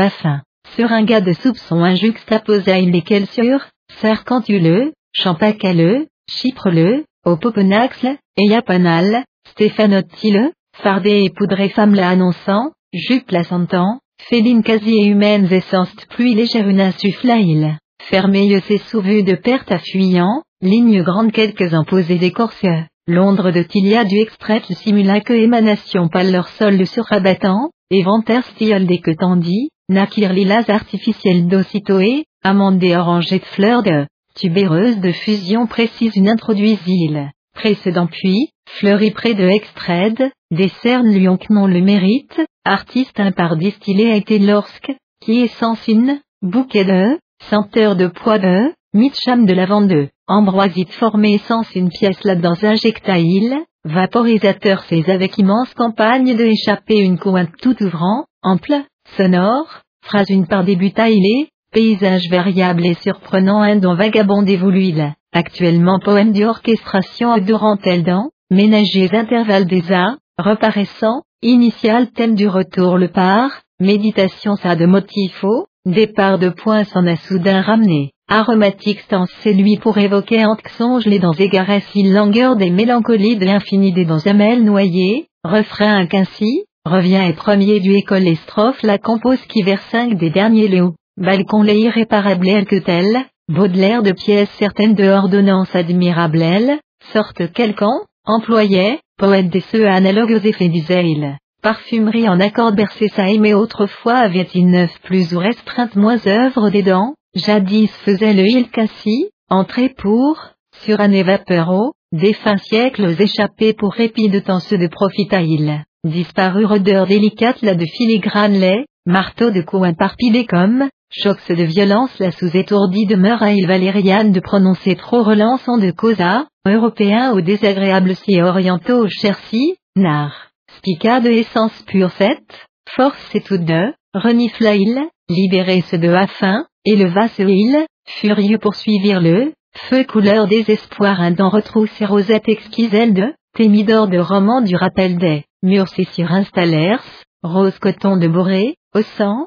un 0.92 1.04
gars 1.04 1.22
de 1.22 1.34
soupçon 1.34 1.84
un 1.84 1.96
juxtaposa 1.96 2.80
il 2.80 2.92
lesquels 2.92 3.28
sur, 3.28 3.66
sercantuleux, 4.00 4.94
champacaleux, 5.14 6.08
chypreleux, 6.30 7.06
au 7.26 7.36
Popenax, 7.38 8.06
Eyapanal, 8.38 9.24
Stéphanotile, 9.50 10.52
fardé 10.76 11.24
et 11.24 11.30
poudré 11.30 11.70
femme 11.70 11.96
la 11.96 12.10
annonçant, 12.10 12.72
jupe 12.94 13.32
la 13.32 13.44
sentant, 13.44 14.00
féline 14.30 14.64
quasi 14.64 14.94
et 14.94 15.06
humaines 15.06 15.52
essences 15.52 15.94
pluie 16.10 16.36
légère 16.36 16.68
une 16.68 16.82
insufflaïle, 16.82 17.78
fermé 18.02 18.60
ses 18.62 18.78
sous 18.78 19.02
de 19.02 19.36
perte 19.36 19.72
à 19.72 19.80
fuyant, 19.80 20.44
ligne 20.62 21.02
grande 21.04 21.32
quelques 21.32 21.74
imposés 21.74 22.18
d'écorce, 22.18 22.66
Londres 23.08 23.52
de 23.52 23.64
Tilia 23.64 24.04
du 24.04 24.18
extrait 24.18 24.62
simula 24.70 25.22
que 25.22 25.32
émanation 25.32 26.10
pâle 26.10 26.32
leur 26.32 26.50
sol 26.50 26.86
surabattant, 26.86 27.70
éventaire 27.90 28.44
stiol 28.44 28.86
des 28.86 29.00
que 29.00 29.12
tendit, 29.12 29.70
naquir 29.88 30.34
lilas 30.34 30.66
artificielles 30.68 31.48
d'ocytoé, 31.48 32.26
amandé 32.44 32.98
orangé 32.98 33.40
de 33.40 33.46
fleurs 33.46 33.82
de, 33.82 34.06
tubéreuse 34.36 35.00
de 35.00 35.14
fusion 35.14 35.68
précise 35.68 36.18
une 36.18 36.28
introduisile, 36.28 37.32
précédent 37.56 38.08
puis, 38.08 38.50
fleuri 38.68 39.12
près 39.12 39.34
de 39.34 39.48
extrait, 39.48 40.14
décerne 40.52 41.10
lui 41.10 41.28
non 41.50 41.66
le 41.66 41.82
mérite, 41.82 42.42
artiste 42.68 43.20
impar 43.20 43.58
distillé 43.58 44.12
a 44.12 44.16
été 44.16 44.40
lorsque, 44.40 44.92
qui 45.22 45.42
est 45.42 45.54
sans 45.60 45.76
une, 45.88 46.20
bouquet 46.42 46.86
de, 46.86 47.20
senteur 47.50 47.96
de 47.96 48.08
poids 48.08 48.40
de, 48.40 48.74
mitcham 48.94 49.46
de 49.46 49.54
lavande, 49.54 50.10
ambroisite 50.28 50.92
formée 50.94 51.38
sans 51.40 51.64
une 51.76 51.90
pièce 51.90 52.24
là 52.24 52.36
dans 52.36 52.64
injectaïle, 52.64 53.58
vaporisateur 53.86 54.84
ses 54.84 55.10
avec 55.10 55.38
immense 55.38 55.74
campagne 55.74 56.36
de 56.36 56.44
échapper 56.44 57.00
une 57.00 57.18
cointe 57.18 57.52
tout 57.62 57.82
ouvrant, 57.84 58.26
ample, 58.44 58.84
sonore, 59.16 59.82
phrase 60.04 60.30
une 60.30 60.48
part 60.48 60.64
débuta 60.64 61.10
il 61.10 61.26
est, 61.26 61.50
Paysage 61.72 62.30
variable 62.30 62.86
et 62.86 62.94
surprenant 62.94 63.62
un 63.62 63.76
don 63.76 63.94
vagabond 63.94 64.42
dévolu 64.42 64.94
actuellement 65.34 66.00
poème 66.00 66.32
d'orchestration 66.32 67.32
adorant 67.32 67.76
dans, 67.76 68.30
ménagers 68.50 69.10
intervalles 69.14 69.68
des 69.68 69.92
arts, 69.92 70.18
reparaissant, 70.38 71.24
initial 71.42 72.12
thème 72.12 72.36
du 72.36 72.48
retour 72.48 72.98
le 72.98 73.08
part, 73.08 73.62
méditation 73.80 74.56
ça 74.56 74.76
de 74.76 74.86
motifo, 74.86 75.66
départ 75.86 76.38
de 76.38 76.50
points 76.50 76.84
s'en 76.84 77.06
a 77.08 77.16
soudain 77.16 77.62
ramené, 77.62 78.12
aromatique 78.30 79.00
stance 79.02 79.32
c'est 79.42 79.54
lui 79.54 79.78
pour 79.78 79.98
évoquer 79.98 80.44
songe 80.78 81.06
les 81.06 81.20
dents 81.20 81.34
égarées 81.34 81.84
il 81.96 82.14
langueur 82.14 82.56
des 82.56 82.70
mélancolies 82.70 83.38
de 83.38 83.46
l'infini 83.46 83.94
des 83.94 84.06
dents 84.06 84.26
amelles 84.26 84.64
noyées, 84.64 85.28
refrain 85.44 86.06
qu'ainsi, 86.06 86.64
revient 86.86 87.26
et 87.28 87.34
premier 87.34 87.80
du 87.80 87.94
école 87.96 88.28
et 88.28 88.36
strophe 88.36 88.82
la 88.84 88.98
compose 88.98 89.42
qui 89.48 89.64
vers 89.64 89.82
cinq 89.92 90.18
des 90.18 90.30
derniers 90.30 90.68
léos. 90.68 90.94
Balcon 91.18 91.64
les 91.64 91.80
irréparables 91.80 92.66
que 92.66 92.80
tel, 92.80 93.26
Baudelaire 93.50 94.04
de 94.04 94.12
pièces 94.12 94.52
certaines 94.60 94.94
de 94.94 95.08
ordonnance 95.08 95.74
admirable 95.74 96.42
elle, 96.42 96.80
sorte 97.14 97.52
quelqu'un, 97.54 98.02
employait, 98.28 99.00
poète 99.18 99.50
des 99.50 99.62
ceux 99.72 99.88
analogues 99.88 100.34
aux 100.34 100.48
effets 100.48 100.70
du 100.70 100.82
zèle. 100.82 101.38
Parfumerie 101.64 102.30
en 102.30 102.40
accord 102.40 102.74
bercé 102.74 103.08
ça 103.08 103.30
aimait 103.30 103.56
autrefois 103.56 104.18
avait-il 104.18 104.70
neuf 104.70 104.92
plus 105.04 105.34
ou 105.34 105.40
restreinte 105.40 105.96
moins 105.96 106.20
œuvre 106.28 106.70
des 106.70 106.84
dents, 106.84 107.16
jadis 107.34 107.92
faisait 108.06 108.34
le 108.34 108.46
il 108.46 108.70
cassis, 108.70 109.30
entrée 109.50 109.90
pour, 109.90 110.38
sur 110.84 111.00
un 111.00 111.24
vapeur 111.24 111.74
des 112.12 112.34
fins 112.34 112.58
siècles 112.58 113.16
échappés 113.20 113.74
pour 113.74 113.94
répit 113.94 114.30
de 114.30 114.40
temps 114.40 114.60
ceux 114.60 114.78
de 114.78 114.88
profitaïl, 114.88 115.84
disparu 116.04 116.66
odeur 116.66 117.08
délicate 117.08 117.62
la 117.62 117.76
de 117.76 117.86
filigrane 117.86 118.54
lait, 118.54 118.86
marteau 119.06 119.52
de 119.52 119.62
coin 119.62 119.94
parpillé 119.94 120.46
comme, 120.46 120.88
Chocs 121.10 121.52
de 121.54 121.64
violence 121.64 122.20
la 122.20 122.32
sous-étourdie 122.32 123.06
demeure 123.06 123.42
à 123.42 123.54
il 123.54 123.66
Valériane 123.66 124.34
de 124.34 124.42
prononcer 124.42 124.96
trop 124.96 125.24
relançant 125.24 125.78
de 125.78 125.92
causa, 125.92 126.48
européen 126.66 127.34
ou 127.34 127.40
désagréable 127.40 128.14
si 128.14 128.42
orientaux 128.42 129.06
au 129.06 129.08
chersi, 129.08 129.76
nar, 129.96 130.50
spica 130.78 131.22
de 131.22 131.30
essence 131.30 131.82
pure 131.84 132.12
faite, 132.12 132.68
force 132.90 133.34
et 133.34 133.42
tout 133.42 133.58
de, 133.58 133.94
renifla 134.14 134.76
il, 134.76 135.02
libéré 135.30 135.82
ce 135.82 135.96
de 135.96 136.10
afin, 136.10 136.66
et 136.84 136.98
le 136.98 137.10
vasse 137.10 137.40
il, 137.40 137.86
furieux 138.06 138.58
poursuivirent 138.58 139.22
le, 139.22 139.54
feu 139.90 140.04
couleur 140.04 140.48
désespoir 140.48 141.22
un 141.22 141.32
dent 141.32 141.50
retrousse 141.50 142.04
rosette 142.04 142.50
exquiselle 142.50 143.14
de, 143.14 143.34
témidor 143.56 144.10
de 144.10 144.20
roman 144.20 144.62
du 144.62 144.76
rappel 144.76 145.18
des, 145.18 145.46
murs 145.64 145.88
sur 145.88 146.32
installers, 146.32 147.04
rose 147.44 147.80
coton 147.80 148.18
de 148.18 148.28
bourré, 148.28 148.76
au 148.94 149.02
sang, 149.02 149.46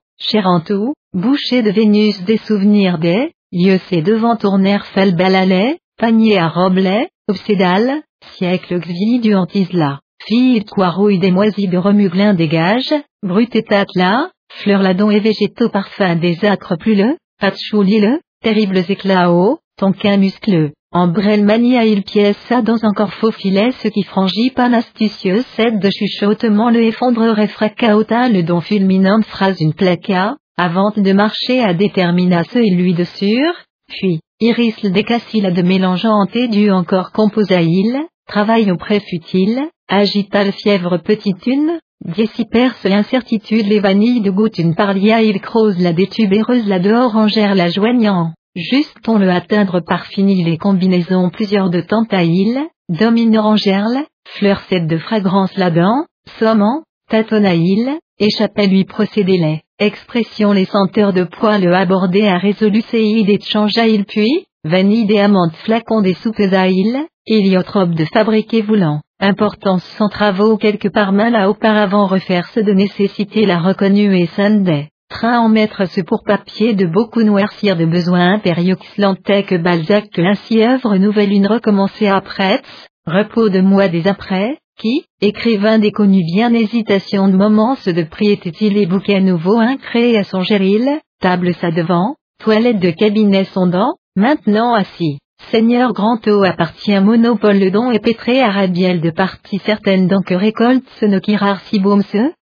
tout, 0.60 0.94
boucher 1.12 1.62
de 1.62 1.70
Vénus 1.70 2.22
des 2.22 2.38
souvenirs 2.38 2.98
des, 2.98 3.32
lieux 3.52 3.80
ces 3.88 4.02
devant 4.02 4.36
tournèrent 4.36 4.86
balalais, 5.16 5.78
panier 5.98 6.38
à 6.38 6.48
robelet, 6.48 7.08
obsédal, 7.28 8.02
siècle 8.36 8.78
xvi 8.80 9.20
du 9.20 9.34
antisla, 9.34 10.00
fille 10.26 10.60
de 10.60 11.18
des 11.18 11.30
moisis 11.30 11.68
de 11.68 11.78
remuglin 11.78 12.34
dégage, 12.34 12.94
brut 13.22 13.54
et 13.56 13.64
là, 13.94 14.30
fleurs 14.50 14.82
ladon 14.82 15.10
et 15.10 15.20
végétaux 15.20 15.68
parfums 15.70 16.20
des 16.20 16.44
acres 16.44 16.76
plus 16.76 16.94
le, 16.94 17.16
patchouli 17.40 18.00
le, 18.00 18.20
terribles 18.42 18.84
éclats 18.88 19.32
haut, 19.32 19.58
tonquin 19.76 20.16
muscleux. 20.16 20.72
Embrel 20.92 21.44
mania 21.44 21.84
il 21.84 22.02
pièce 22.02 22.52
dans 22.64 22.84
encore 22.84 23.14
faux 23.14 23.30
filet 23.30 23.70
ce 23.80 23.86
qui 23.86 24.02
frangit 24.02 24.50
pan 24.50 24.72
astucieux 24.72 25.44
cède 25.54 25.78
de 25.78 25.88
chuchotement 25.88 26.68
le 26.68 26.82
effondrerait 26.82 27.46
fracauta 27.46 28.28
le 28.28 28.42
don 28.42 28.60
fulminante 28.60 29.24
phrase 29.24 29.60
une 29.60 29.72
placa, 29.72 30.34
avant 30.56 30.90
de 30.96 31.12
marcher 31.12 31.60
à 31.60 31.74
déterminace 31.74 32.56
et 32.56 32.70
lui 32.70 32.92
de 32.94 33.04
sûr, 33.04 33.52
puis, 33.86 34.18
iris 34.40 34.82
le 34.82 34.90
décassila 34.90 35.52
de 35.52 35.62
mélangeante 35.62 36.34
et 36.34 36.48
du 36.48 36.72
encore 36.72 37.12
composaïl, 37.12 37.96
travail 38.26 38.72
au 38.72 38.76
futile, 38.98 39.60
agita 39.86 40.42
le 40.42 40.50
fièvre 40.50 40.98
petite 40.98 41.46
une, 41.46 41.78
Diessiperce 42.02 42.82
l'incertitude 42.84 43.66
les 43.66 43.78
vanilles 43.78 44.22
de 44.22 44.30
goutte 44.30 44.58
une 44.58 44.74
parlia 44.74 45.22
il 45.22 45.38
creuse 45.40 45.78
la 45.78 45.92
détubéreuse 45.92 46.66
la 46.66 46.78
de 46.78 46.92
orangère 46.92 47.54
la 47.54 47.68
joignant. 47.68 48.32
Juste 48.56 48.96
on 49.06 49.18
le 49.18 49.30
atteindre 49.30 49.80
par 49.80 50.06
fini 50.06 50.42
les 50.42 50.58
combinaisons 50.58 51.30
plusieurs 51.30 51.70
de 51.70 51.80
tentaïl, 51.80 52.66
domine 52.88 53.38
orangerle, 53.38 54.04
fleur 54.26 54.60
cette 54.68 54.88
de 54.88 54.98
fragrance 54.98 55.56
là-dedans, 55.56 56.06
sommant, 56.40 56.82
tatonaïl, 57.08 57.98
échappait 58.18 58.66
lui 58.66 58.84
procédé 58.84 59.38
les, 59.38 59.60
expression 59.78 60.52
les 60.52 60.64
senteurs 60.64 61.12
de 61.12 61.22
poil 61.22 61.72
abordé 61.72 62.26
à 62.26 62.38
résolu 62.38 62.80
séide 62.80 63.30
et 63.30 63.38
il 63.86 64.04
puis, 64.04 64.46
vanille 64.64 65.06
des 65.06 65.20
amantes 65.20 65.54
flacons 65.64 66.02
des 66.02 66.14
soupes 66.14 66.42
d'aïl, 66.42 67.06
héliotrope 67.26 67.94
de 67.94 68.04
fabriquer 68.04 68.62
voulant. 68.62 69.00
Importance 69.20 69.84
sans 69.96 70.08
travaux 70.08 70.56
quelque 70.56 70.88
par 70.88 71.12
main 71.12 71.30
là 71.30 71.50
auparavant 71.50 72.06
refaire 72.06 72.48
ce 72.48 72.58
de 72.58 72.72
nécessité 72.72 73.46
la 73.46 73.60
reconnue 73.60 74.18
et 74.18 74.26
Sunday. 74.26 74.88
Train 75.10 75.40
en 75.40 75.48
mettre 75.48 75.86
ce 75.86 76.00
pour 76.00 76.22
papier 76.24 76.72
de 76.72 76.86
beaucoup 76.86 77.24
noircir 77.24 77.76
de 77.76 77.84
besoin 77.84 78.34
impérieux 78.34 78.76
que 78.76 79.56
Balzac 79.56 80.08
que 80.10 80.22
ainsi 80.22 80.62
œuvre 80.62 80.96
nouvelle 80.96 81.32
une 81.32 81.48
recommencée 81.48 82.06
après, 82.06 82.62
repos 83.06 83.48
de 83.48 83.60
mois 83.60 83.88
des 83.88 84.06
après, 84.06 84.58
qui, 84.78 85.04
écrivain 85.20 85.80
déconnu 85.80 86.22
bien 86.24 86.54
hésitation 86.54 87.28
de 87.28 87.36
moments 87.36 87.76
de 87.84 88.02
prix 88.04 88.30
était-il 88.30 88.74
les 88.74 88.86
bouquets 88.86 89.20
nouveaux 89.20 89.58
incréés 89.58 90.16
à 90.16 90.22
son 90.22 90.42
géril, 90.42 90.88
table 91.20 91.54
sa 91.54 91.72
devant, 91.72 92.14
toilette 92.42 92.78
de 92.78 92.90
cabinet 92.90 93.44
sondant, 93.44 93.94
maintenant 94.14 94.74
assis. 94.74 95.18
Seigneur 95.50 95.92
Grand 95.92 96.26
Eau 96.28 96.44
appartient 96.44 97.00
monopole 97.00 97.58
le 97.58 97.72
don 97.72 97.90
et 97.90 97.98
pétré 97.98 98.40
à 98.40 98.50
Rabiel 98.50 99.00
de 99.00 99.10
partie 99.10 99.58
certaine 99.58 100.06
donc 100.06 100.28
récolte 100.28 100.84
ce 101.00 101.36
rare 101.36 101.60
si 101.62 101.80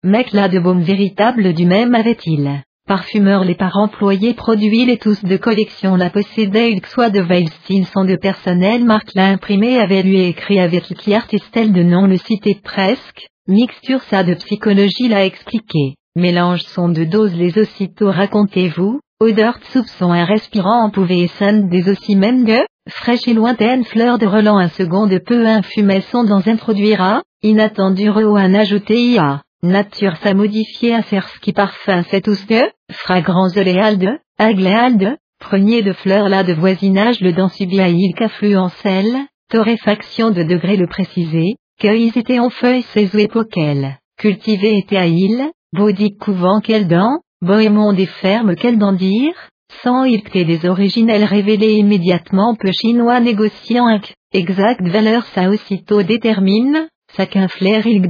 mec 0.03 0.33
là 0.33 0.49
de 0.49 0.59
baume 0.59 0.81
véritable 0.81 1.53
du 1.53 1.67
même 1.67 1.95
avait-il. 1.95 2.62
Parfumeur 2.89 3.45
les 3.45 3.55
par 3.55 3.77
employés 3.77 4.33
produits 4.33 4.87
les 4.87 4.97
tous 4.97 5.23
de 5.23 5.37
collection 5.37 5.95
la 5.95 6.09
possédait 6.09 6.73
il 6.73 6.85
soit 6.87 7.11
de 7.11 7.23
style 7.62 7.87
sont 7.87 8.07
de 8.07 8.17
personnel 8.17 8.83
marque 8.85 9.15
l'a 9.15 9.27
imprimé 9.27 9.79
avait 9.79 10.03
lui 10.03 10.23
écrit 10.23 10.59
avec 10.59 10.85
qui 10.85 11.15
artistel 11.15 11.73
de 11.73 11.83
nom 11.83 12.07
le 12.07 12.17
cité 12.17 12.59
presque, 12.65 13.27
mixture 13.47 14.01
ça 14.05 14.25
de 14.25 14.33
psychologie 14.35 15.09
l'a 15.09 15.27
expliqué, 15.27 15.97
mélange 16.17 16.62
son 16.62 16.89
de 16.89 17.05
doses 17.05 17.37
les 17.37 17.59
aussitôt 17.59 18.11
racontez-vous, 18.11 19.01
odeur 19.20 19.59
de 19.59 19.65
soupçon 19.67 20.12
un 20.12 20.25
respirant 20.25 20.87
en 20.87 20.91
pouvait 20.91 21.29
et 21.29 21.53
des 21.69 21.91
aussi 21.91 22.17
même 22.17 22.47
que, 22.47 22.65
fraîche 22.89 23.29
et 23.29 23.35
lointaine 23.35 23.85
fleur 23.85 24.17
de 24.17 24.27
relent 24.27 24.57
un 24.57 24.70
second 24.70 25.07
de 25.07 25.19
peu 25.19 25.47
infumé 25.47 26.01
son 26.01 26.25
dans 26.25 26.49
introduira, 26.49 27.23
inattendu 27.43 28.09
re 28.09 28.37
un 28.39 28.55
ajouté 28.55 28.99
ia. 28.99 29.43
Nature 29.63 30.17
sa 30.23 30.33
modifié 30.33 30.95
à 30.95 31.03
qui 31.43 31.53
parfum 31.53 32.03
fait 32.05 32.23
tous 32.23 32.47
que, 32.47 32.63
fragrance 32.91 33.55
oléalde, 33.59 34.19
agléalde, 34.39 35.19
premier 35.39 35.83
de 35.83 35.93
fleurs 35.93 36.31
là 36.31 36.45
de 36.45 36.55
voisinage 36.55 37.21
le 37.21 37.35
densubiaïl 37.35 38.15
qu'affluencelle, 38.17 39.19
torréfaction 39.51 40.31
de 40.31 40.45
degré 40.45 40.79
le 40.79 40.87
précisé, 40.87 41.57
cueillis 41.79 42.13
étaient 42.17 42.39
en 42.39 42.49
feuilles 42.49 42.87
ces 42.95 43.21
époquelles, 43.21 43.99
cultivé 44.17 44.79
était 44.79 44.97
à 44.97 45.07
île, 45.07 45.51
baudique 45.75 46.19
couvent 46.19 46.61
quel 46.63 46.89
dent, 46.89 47.19
bohémond 47.43 47.93
des 47.93 48.07
fermes 48.07 48.57
quel 48.57 48.79
dent 48.79 48.95
dire, 48.95 49.35
sans 49.83 50.05
ilk 50.05 50.33
des 50.33 50.65
originels 50.65 51.25
révélés 51.25 51.75
immédiatement 51.75 52.55
peu 52.59 52.73
chinois 52.73 53.21
négociant 53.21 54.01
exact 54.33 54.89
valeur 54.89 55.27
ça 55.35 55.51
aussitôt 55.51 56.03
détermine, 56.03 56.89
ça 57.15 57.27
qu'un 57.27 57.49
flair 57.49 57.87
ilk 57.87 58.07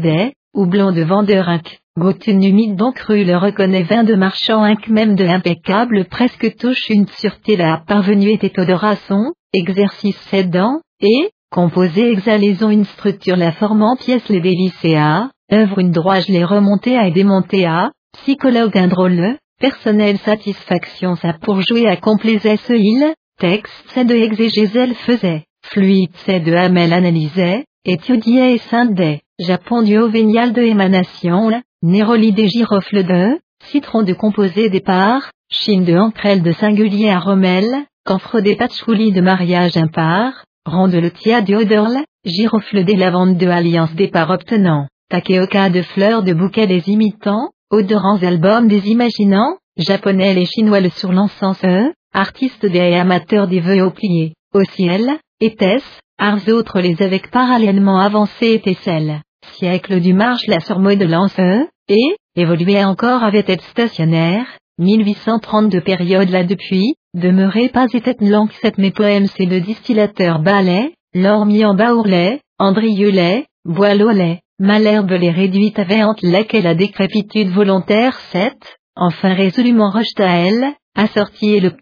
ou 0.55 0.67
blanc 0.67 0.93
de 0.93 1.03
vendeur 1.03 1.49
inc, 1.49 1.81
gotune 1.99 2.43
humide 2.43 2.77
donc 2.77 2.97
cru 2.97 3.25
le 3.25 3.37
reconnaît 3.37 3.83
vin 3.83 4.05
de 4.05 4.15
marchand 4.15 4.63
inc. 4.63 4.89
Même 4.89 5.15
de 5.15 5.25
impeccable 5.25 6.07
presque 6.07 6.57
touche 6.57 6.89
une 6.89 7.07
sûreté 7.07 7.57
la 7.57 7.83
parvenue 7.87 8.31
était 8.31 8.59
odorason, 8.59 9.33
exercice 9.53 10.19
cédant, 10.31 10.81
et, 11.01 11.31
composé 11.51 12.11
exhalaison 12.11 12.71
une 12.71 12.85
structure 12.85 13.37
la 13.37 13.53
formant 13.53 13.97
pièce 13.97 14.29
les 14.29 14.41
délicéa, 14.41 15.31
œuvre 15.53 15.79
une 15.79 15.93
droite 15.93 16.29
les 16.29 16.45
remonter 16.45 16.97
à 16.97 17.07
et 17.09 17.11
démonter 17.11 17.67
à, 17.67 17.91
psychologue 18.15 18.77
un 18.77 18.89
drôle, 18.89 19.37
personnel 19.61 20.19
satisfaction 20.19 21.17
ça 21.17 21.35
pour 21.41 21.61
jouer 21.61 21.87
à 21.87 21.97
complaisait 21.97 22.57
ce 22.57 22.73
il, 22.73 23.15
texte 23.39 23.73
c'est 23.89 24.05
de 24.05 24.15
exégèse 24.15 24.95
faisait, 25.07 25.45
fluide 25.65 26.11
c'est 26.25 26.41
de 26.41 26.53
Hamel 26.53 26.93
analysait, 26.93 27.65
étudiait 27.85 28.55
et 28.55 28.59
scindait, 28.59 29.21
Japon 29.41 29.81
du 29.81 29.97
haut 29.97 30.11
vénial 30.11 30.53
de 30.53 30.61
émanation, 30.61 31.51
néroli 31.83 32.33
des 32.33 32.47
girofles 32.47 33.05
de, 33.05 33.41
citron 33.65 34.03
de 34.03 34.13
composé 34.13 34.69
départ, 34.69 35.31
chine 35.51 35.87
de 35.87 35.97
encrel 35.97 36.43
de 36.43 36.53
singulier 36.53 37.09
à 37.09 37.21
rommel, 37.21 37.87
camphre 38.05 38.41
des 38.41 38.55
patchouli 38.55 39.13
de 39.13 39.23
mariage 39.23 39.79
impar, 39.79 40.45
ronde 40.67 40.93
le 40.93 41.11
tia 41.11 41.41
de 41.41 41.55
odorle, 41.55 42.05
girofle 42.27 42.85
des 42.85 42.97
lavandes 42.97 43.39
de 43.39 43.47
alliance 43.47 43.95
départ 43.95 44.29
obtenant, 44.29 44.89
takeoka 45.09 45.71
de 45.71 45.81
fleurs 45.81 46.23
de 46.23 46.35
bouquets 46.35 46.67
des 46.67 46.91
imitants, 46.91 47.49
Odorants 47.71 48.23
albums 48.23 48.69
des 48.69 48.91
imaginants, 48.91 49.57
japonais 49.79 50.37
et 50.39 50.45
chinois 50.45 50.81
le 50.81 50.91
sur 50.91 51.13
l'encens 51.13 51.65
artistes 52.13 52.67
des 52.67 52.95
amateurs 52.95 53.49
des 53.49 53.61
vœux 53.61 53.83
au 53.87 53.91
plié, 53.91 54.35
au 54.53 54.65
ciel, 54.65 55.19
était-ce, 55.41 55.87
arts 56.19 56.47
autres 56.49 56.81
les 56.81 57.01
avec 57.01 57.31
parallèlement 57.31 58.01
avancés 58.01 58.53
étaient 58.53 58.77
celles, 58.83 59.23
siècle 59.51 60.01
du 60.01 60.13
marche 60.13 60.47
la 60.47 60.59
de 60.59 61.43
eux, 61.43 61.69
et, 61.89 62.17
évolué 62.37 62.85
encore 62.85 63.23
avait 63.23 63.41
été 63.41 63.59
stationnaire, 63.71 64.47
1832 64.79 65.81
période 65.81 66.31
là 66.31 66.45
depuis, 66.45 66.95
demeurait 67.15 67.69
pas 67.69 67.87
était 67.93 68.17
langue 68.21 68.53
cette 68.63 68.79
mes 68.79 68.93
poèmes 68.93 69.27
c'est 69.27 69.47
le 69.47 69.61
distillateur 69.61 70.41
balai, 70.41 70.95
l'ormi 71.15 71.65
en 71.65 71.75
baourlet, 71.75 72.41
andrieulet, 72.59 73.47
boileaulet, 73.65 74.41
Malherbe 74.61 75.13
les 75.13 75.31
réduite 75.31 75.79
à 75.79 75.85
véante 75.85 76.21
laquelle 76.21 76.65
la 76.65 76.75
décrépitude 76.75 77.49
volontaire 77.49 78.15
7, 78.31 78.53
enfin 78.95 79.33
résolument 79.33 79.89
rejeta 79.89 80.29
elle, 80.37 80.75
assorti 80.95 81.55
et 81.55 81.61
le 81.61 81.73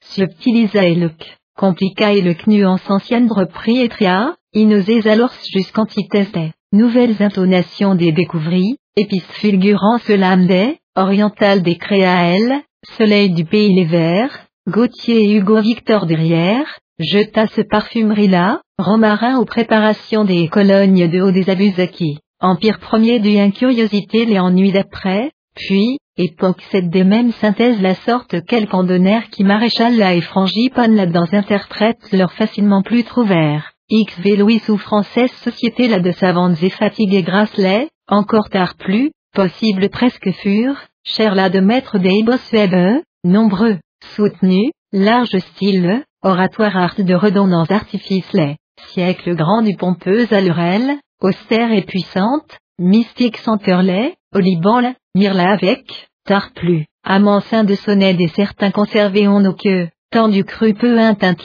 subtilisa 0.00 0.84
et 0.84 0.94
le 0.94 1.10
compliqua 1.56 2.12
et 2.12 2.20
le 2.20 2.36
nuance 2.46 2.88
ancienne 2.88 3.30
repris 3.32 3.80
et 3.80 3.88
tria, 3.88 4.36
inosés 4.54 5.08
alors 5.08 5.32
jusqu'antithèse 5.52 6.30
nouvelles 6.72 7.22
intonations 7.22 7.94
des 7.94 8.12
découvris, 8.12 8.76
épices 8.96 9.26
fulgurant 9.40 9.98
ce 9.98 10.12
des, 10.12 10.78
oriental 10.96 11.62
des 11.62 11.76
créaël, 11.76 12.60
soleil 12.96 13.30
du 13.30 13.44
pays 13.44 13.74
les 13.74 13.84
verts, 13.84 14.46
Gauthier 14.68 15.24
et 15.24 15.36
Hugo 15.36 15.60
Victor 15.60 16.06
derrière, 16.06 16.78
jeta 16.98 17.46
ce 17.46 17.62
parfumerie-là, 17.62 18.60
romarin 18.78 19.38
aux 19.38 19.44
préparations 19.44 20.24
des 20.24 20.48
colognes 20.48 21.08
de 21.08 21.20
haut 21.20 21.30
des 21.30 21.48
acquis. 21.80 22.18
Empire 22.40 22.78
premier 22.78 23.18
du 23.18 23.38
incuriosité 23.38 24.26
les 24.26 24.38
ennuis 24.38 24.72
d'après, 24.72 25.30
puis, 25.54 25.98
époque 26.16 26.62
cette 26.70 26.90
des 26.90 27.04
mêmes 27.04 27.32
synthèses 27.32 27.80
la 27.80 27.94
sorte 27.94 28.44
quelque 28.44 28.84
donnèrent 28.84 29.30
qui 29.30 29.42
maréchal 29.42 29.96
la 29.96 30.14
et 30.14 30.20
frangipane 30.20 30.94
là 30.94 31.06
dans 31.06 31.32
interprète 31.32 31.98
leur 32.12 32.32
facilement 32.32 32.82
plus 32.82 33.04
trouvèrent. 33.04 33.72
XV 33.90 34.36
Louis 34.36 34.60
ou 34.68 34.76
française 34.76 35.32
société 35.42 35.88
là 35.88 35.98
de 35.98 36.10
savantes 36.12 36.62
et 36.62 36.68
fatiguées 36.68 37.22
grasselet, 37.22 37.88
encore 38.06 38.50
tard 38.50 38.74
plus, 38.74 39.12
possible 39.34 39.88
presque 39.88 40.30
furent, 40.42 40.82
cher 41.04 41.34
là 41.34 41.48
de 41.48 41.60
maître 41.60 41.98
des 41.98 42.22
web, 42.22 43.02
nombreux, 43.24 43.78
soutenus, 44.14 44.72
large 44.92 45.38
style, 45.38 46.04
oratoire 46.22 46.76
art 46.76 46.96
de 46.98 47.14
redondance 47.14 47.70
artifice 47.70 48.30
les, 48.34 48.56
siècle 48.88 49.34
grand 49.34 49.62
du 49.62 49.74
pompeux 49.74 50.26
allurel, 50.34 50.98
austère 51.22 51.72
et 51.72 51.82
puissante, 51.82 52.58
mystique 52.78 53.38
sans 53.38 53.56
lait, 53.80 54.16
au 54.34 54.40
Liban 54.40 54.92
mirla 55.14 55.52
avec, 55.52 56.08
tard 56.26 56.50
plus, 56.54 56.84
amansin 57.04 57.64
de 57.64 57.74
sonnet 57.74 58.14
et 58.20 58.28
certains 58.28 58.70
conservés 58.70 59.28
ont 59.28 59.40
nos 59.40 59.54
queues, 59.54 59.88
tant 60.10 60.28
du 60.28 60.44
cru 60.44 60.74
peu 60.74 60.94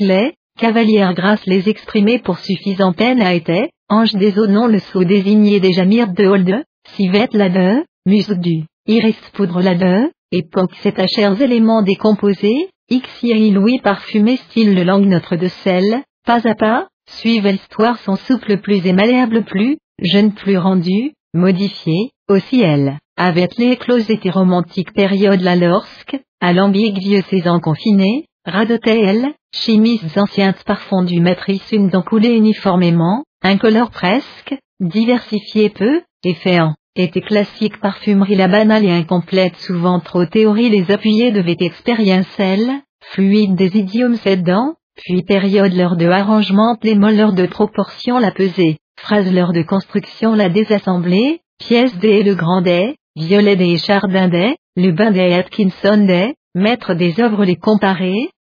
lait, 0.02 0.36
cavalière 0.58 1.14
grâce 1.14 1.46
les 1.46 1.70
exprimer 1.70 2.20
pour 2.20 2.40
suffisant 2.40 2.94
peine 2.94 3.22
a 3.22 3.34
été, 3.34 3.70
ange 3.90 4.14
des 4.14 4.38
eaux 4.40 4.48
non 4.48 4.68
le 4.68 4.80
sceau 4.80 5.04
désigné 5.04 5.60
déjà 5.60 5.86
myrte 5.86 6.14
de 6.14 6.26
holde, 6.26 6.64
civette 6.96 7.34
la 7.34 7.50
de, 7.50 7.84
musque 8.06 8.34
du, 8.34 8.66
iris 8.88 9.20
poudre 9.34 9.62
la 9.62 9.76
de, 9.76 10.12
époque 10.32 10.74
c'est 10.82 11.00
à 11.00 11.08
chers 11.08 11.42
éléments 11.42 11.82
décomposés, 11.82 12.70
Xy 12.92 13.52
Louis 13.52 13.80
parfumé 13.80 14.38
style 14.38 14.76
le 14.76 14.84
langue 14.84 15.08
notre 15.08 15.36
de 15.36 15.48
sel, 15.48 16.04
pas 16.26 16.48
à 16.48 16.56
pas, 16.56 16.88
suivent 17.10 17.48
l'histoire 17.48 17.98
son 18.00 18.16
souple 18.16 18.58
plus 18.58 18.86
et 18.86 18.94
malléable 18.94 19.44
plus, 19.44 19.78
jeune 20.02 20.34
plus 20.34 20.58
rendu, 20.58 21.14
modifié, 21.34 22.12
aussi 22.30 22.62
elle, 22.62 23.00
avec 23.18 23.58
l'éclose 23.58 24.10
été 24.10 24.30
romantique 24.30 24.94
période 24.94 25.42
là 25.42 25.56
lorsque, 25.56 26.20
à 26.40 26.54
l'ambigue 26.54 27.00
vieux 27.00 27.22
saison 27.30 27.60
confiné, 27.60 28.26
radotait 28.46 29.02
elle, 29.02 29.34
chimistes 29.54 30.18
anciens 30.18 30.54
parfondus 30.66 31.22
matrice 31.22 31.72
une 31.72 31.90
dent 31.90 32.02
coulée 32.02 32.36
uniformément, 32.36 33.24
incolore 33.44 33.92
presque, 33.92 34.56
diversifié 34.80 35.70
peu, 35.70 36.02
efféant, 36.24 36.74
était 36.96 37.22
classique 37.22 37.80
parfumerie 37.80 38.36
la 38.36 38.48
banale 38.48 38.84
et 38.84 38.92
incomplète 38.92 39.56
souvent 39.58 40.00
trop 40.00 40.26
théorie 40.26 40.70
les 40.70 40.92
appuyés 40.92 41.32
devaient 41.32 41.58
expérientiel, 41.60 42.82
fluide 43.02 43.56
des 43.56 43.78
idiomes 43.78 44.16
cédants, 44.16 44.76
puis 44.96 45.24
période 45.24 45.74
l'heure 45.74 45.98
de 45.98 46.08
arrangement 46.08 46.76
plémol 46.76 47.16
l'heure 47.16 47.34
de 47.34 47.46
proportion 47.46 48.20
la 48.20 48.32
pesée, 48.32 48.78
phrase 49.00 49.32
l'heure 49.32 49.54
de 49.54 49.64
construction 49.64 50.34
la 50.34 50.50
désassembler, 50.50 51.42
pièce 51.60 51.96
des 51.98 52.24
le 52.24 52.36
grand 52.36 52.62
des, 52.62 52.96
violet 53.16 53.56
des 53.56 53.78
chardin 53.78 54.28
des, 54.28 54.56
le 54.76 54.92
bain 54.92 55.12
des 55.12 55.34
Atkinson 55.34 56.06
des, 56.06 56.34
maître 56.56 56.94
des 56.94 57.20
œuvres 57.20 57.46
les 57.46 57.56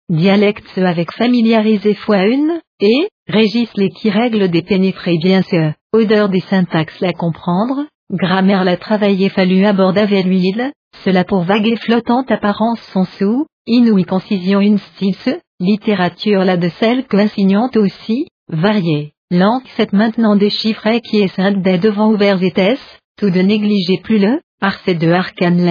comparer, 0.09 0.21
dialectes 0.21 0.79
avec 0.79 1.13
familiariser 1.13 1.95
fois 1.95 2.27
une, 2.27 2.61
et, 2.81 3.09
régisse 3.29 3.73
les 3.77 3.91
qui 3.91 4.11
règlent 4.11 4.49
des 4.49 4.63
pénétrer 4.63 5.19
bien 5.19 5.43
ce, 5.43 5.73
odeur 5.93 6.29
des 6.29 6.41
syntaxes 6.41 7.01
la 7.01 7.13
comprendre, 7.13 7.87
grammaire 8.11 8.65
la 8.65 8.77
travailler 8.77 9.29
fallu 9.29 9.65
aborder 9.65 10.01
avec 10.01 10.25
l'huile, 10.25 10.73
cela 11.05 11.25
pour 11.25 11.43
vague 11.43 11.67
et 11.67 11.77
flottante 11.77 12.31
apparence 12.31 12.81
son 12.93 13.05
sous, 13.05 13.47
inouï 13.67 14.05
concision 14.05 14.61
une 14.61 14.79
style 14.79 15.41
littérature 15.61 16.45
la 16.45 16.57
de 16.57 16.69
celle 16.69 17.07
que 17.07 17.17
insignante 17.17 17.77
aussi, 17.77 18.27
variée, 18.49 19.13
cette 19.77 19.93
maintenant 19.93 20.37
des 20.37 20.51
chiffres 20.51 20.99
qui 20.99 21.19
est 21.19 21.35
sainte 21.35 21.63
des 21.63 21.79
devant 21.79 22.11
ouverts 22.11 22.43
et 22.43 22.53
tout 23.19 23.31
de 23.31 23.41
négliger 23.41 23.99
plus 24.03 24.19
le, 24.19 24.41
par 24.61 24.79
ces 24.81 24.95
deux 24.95 25.13
arcanes 25.13 25.65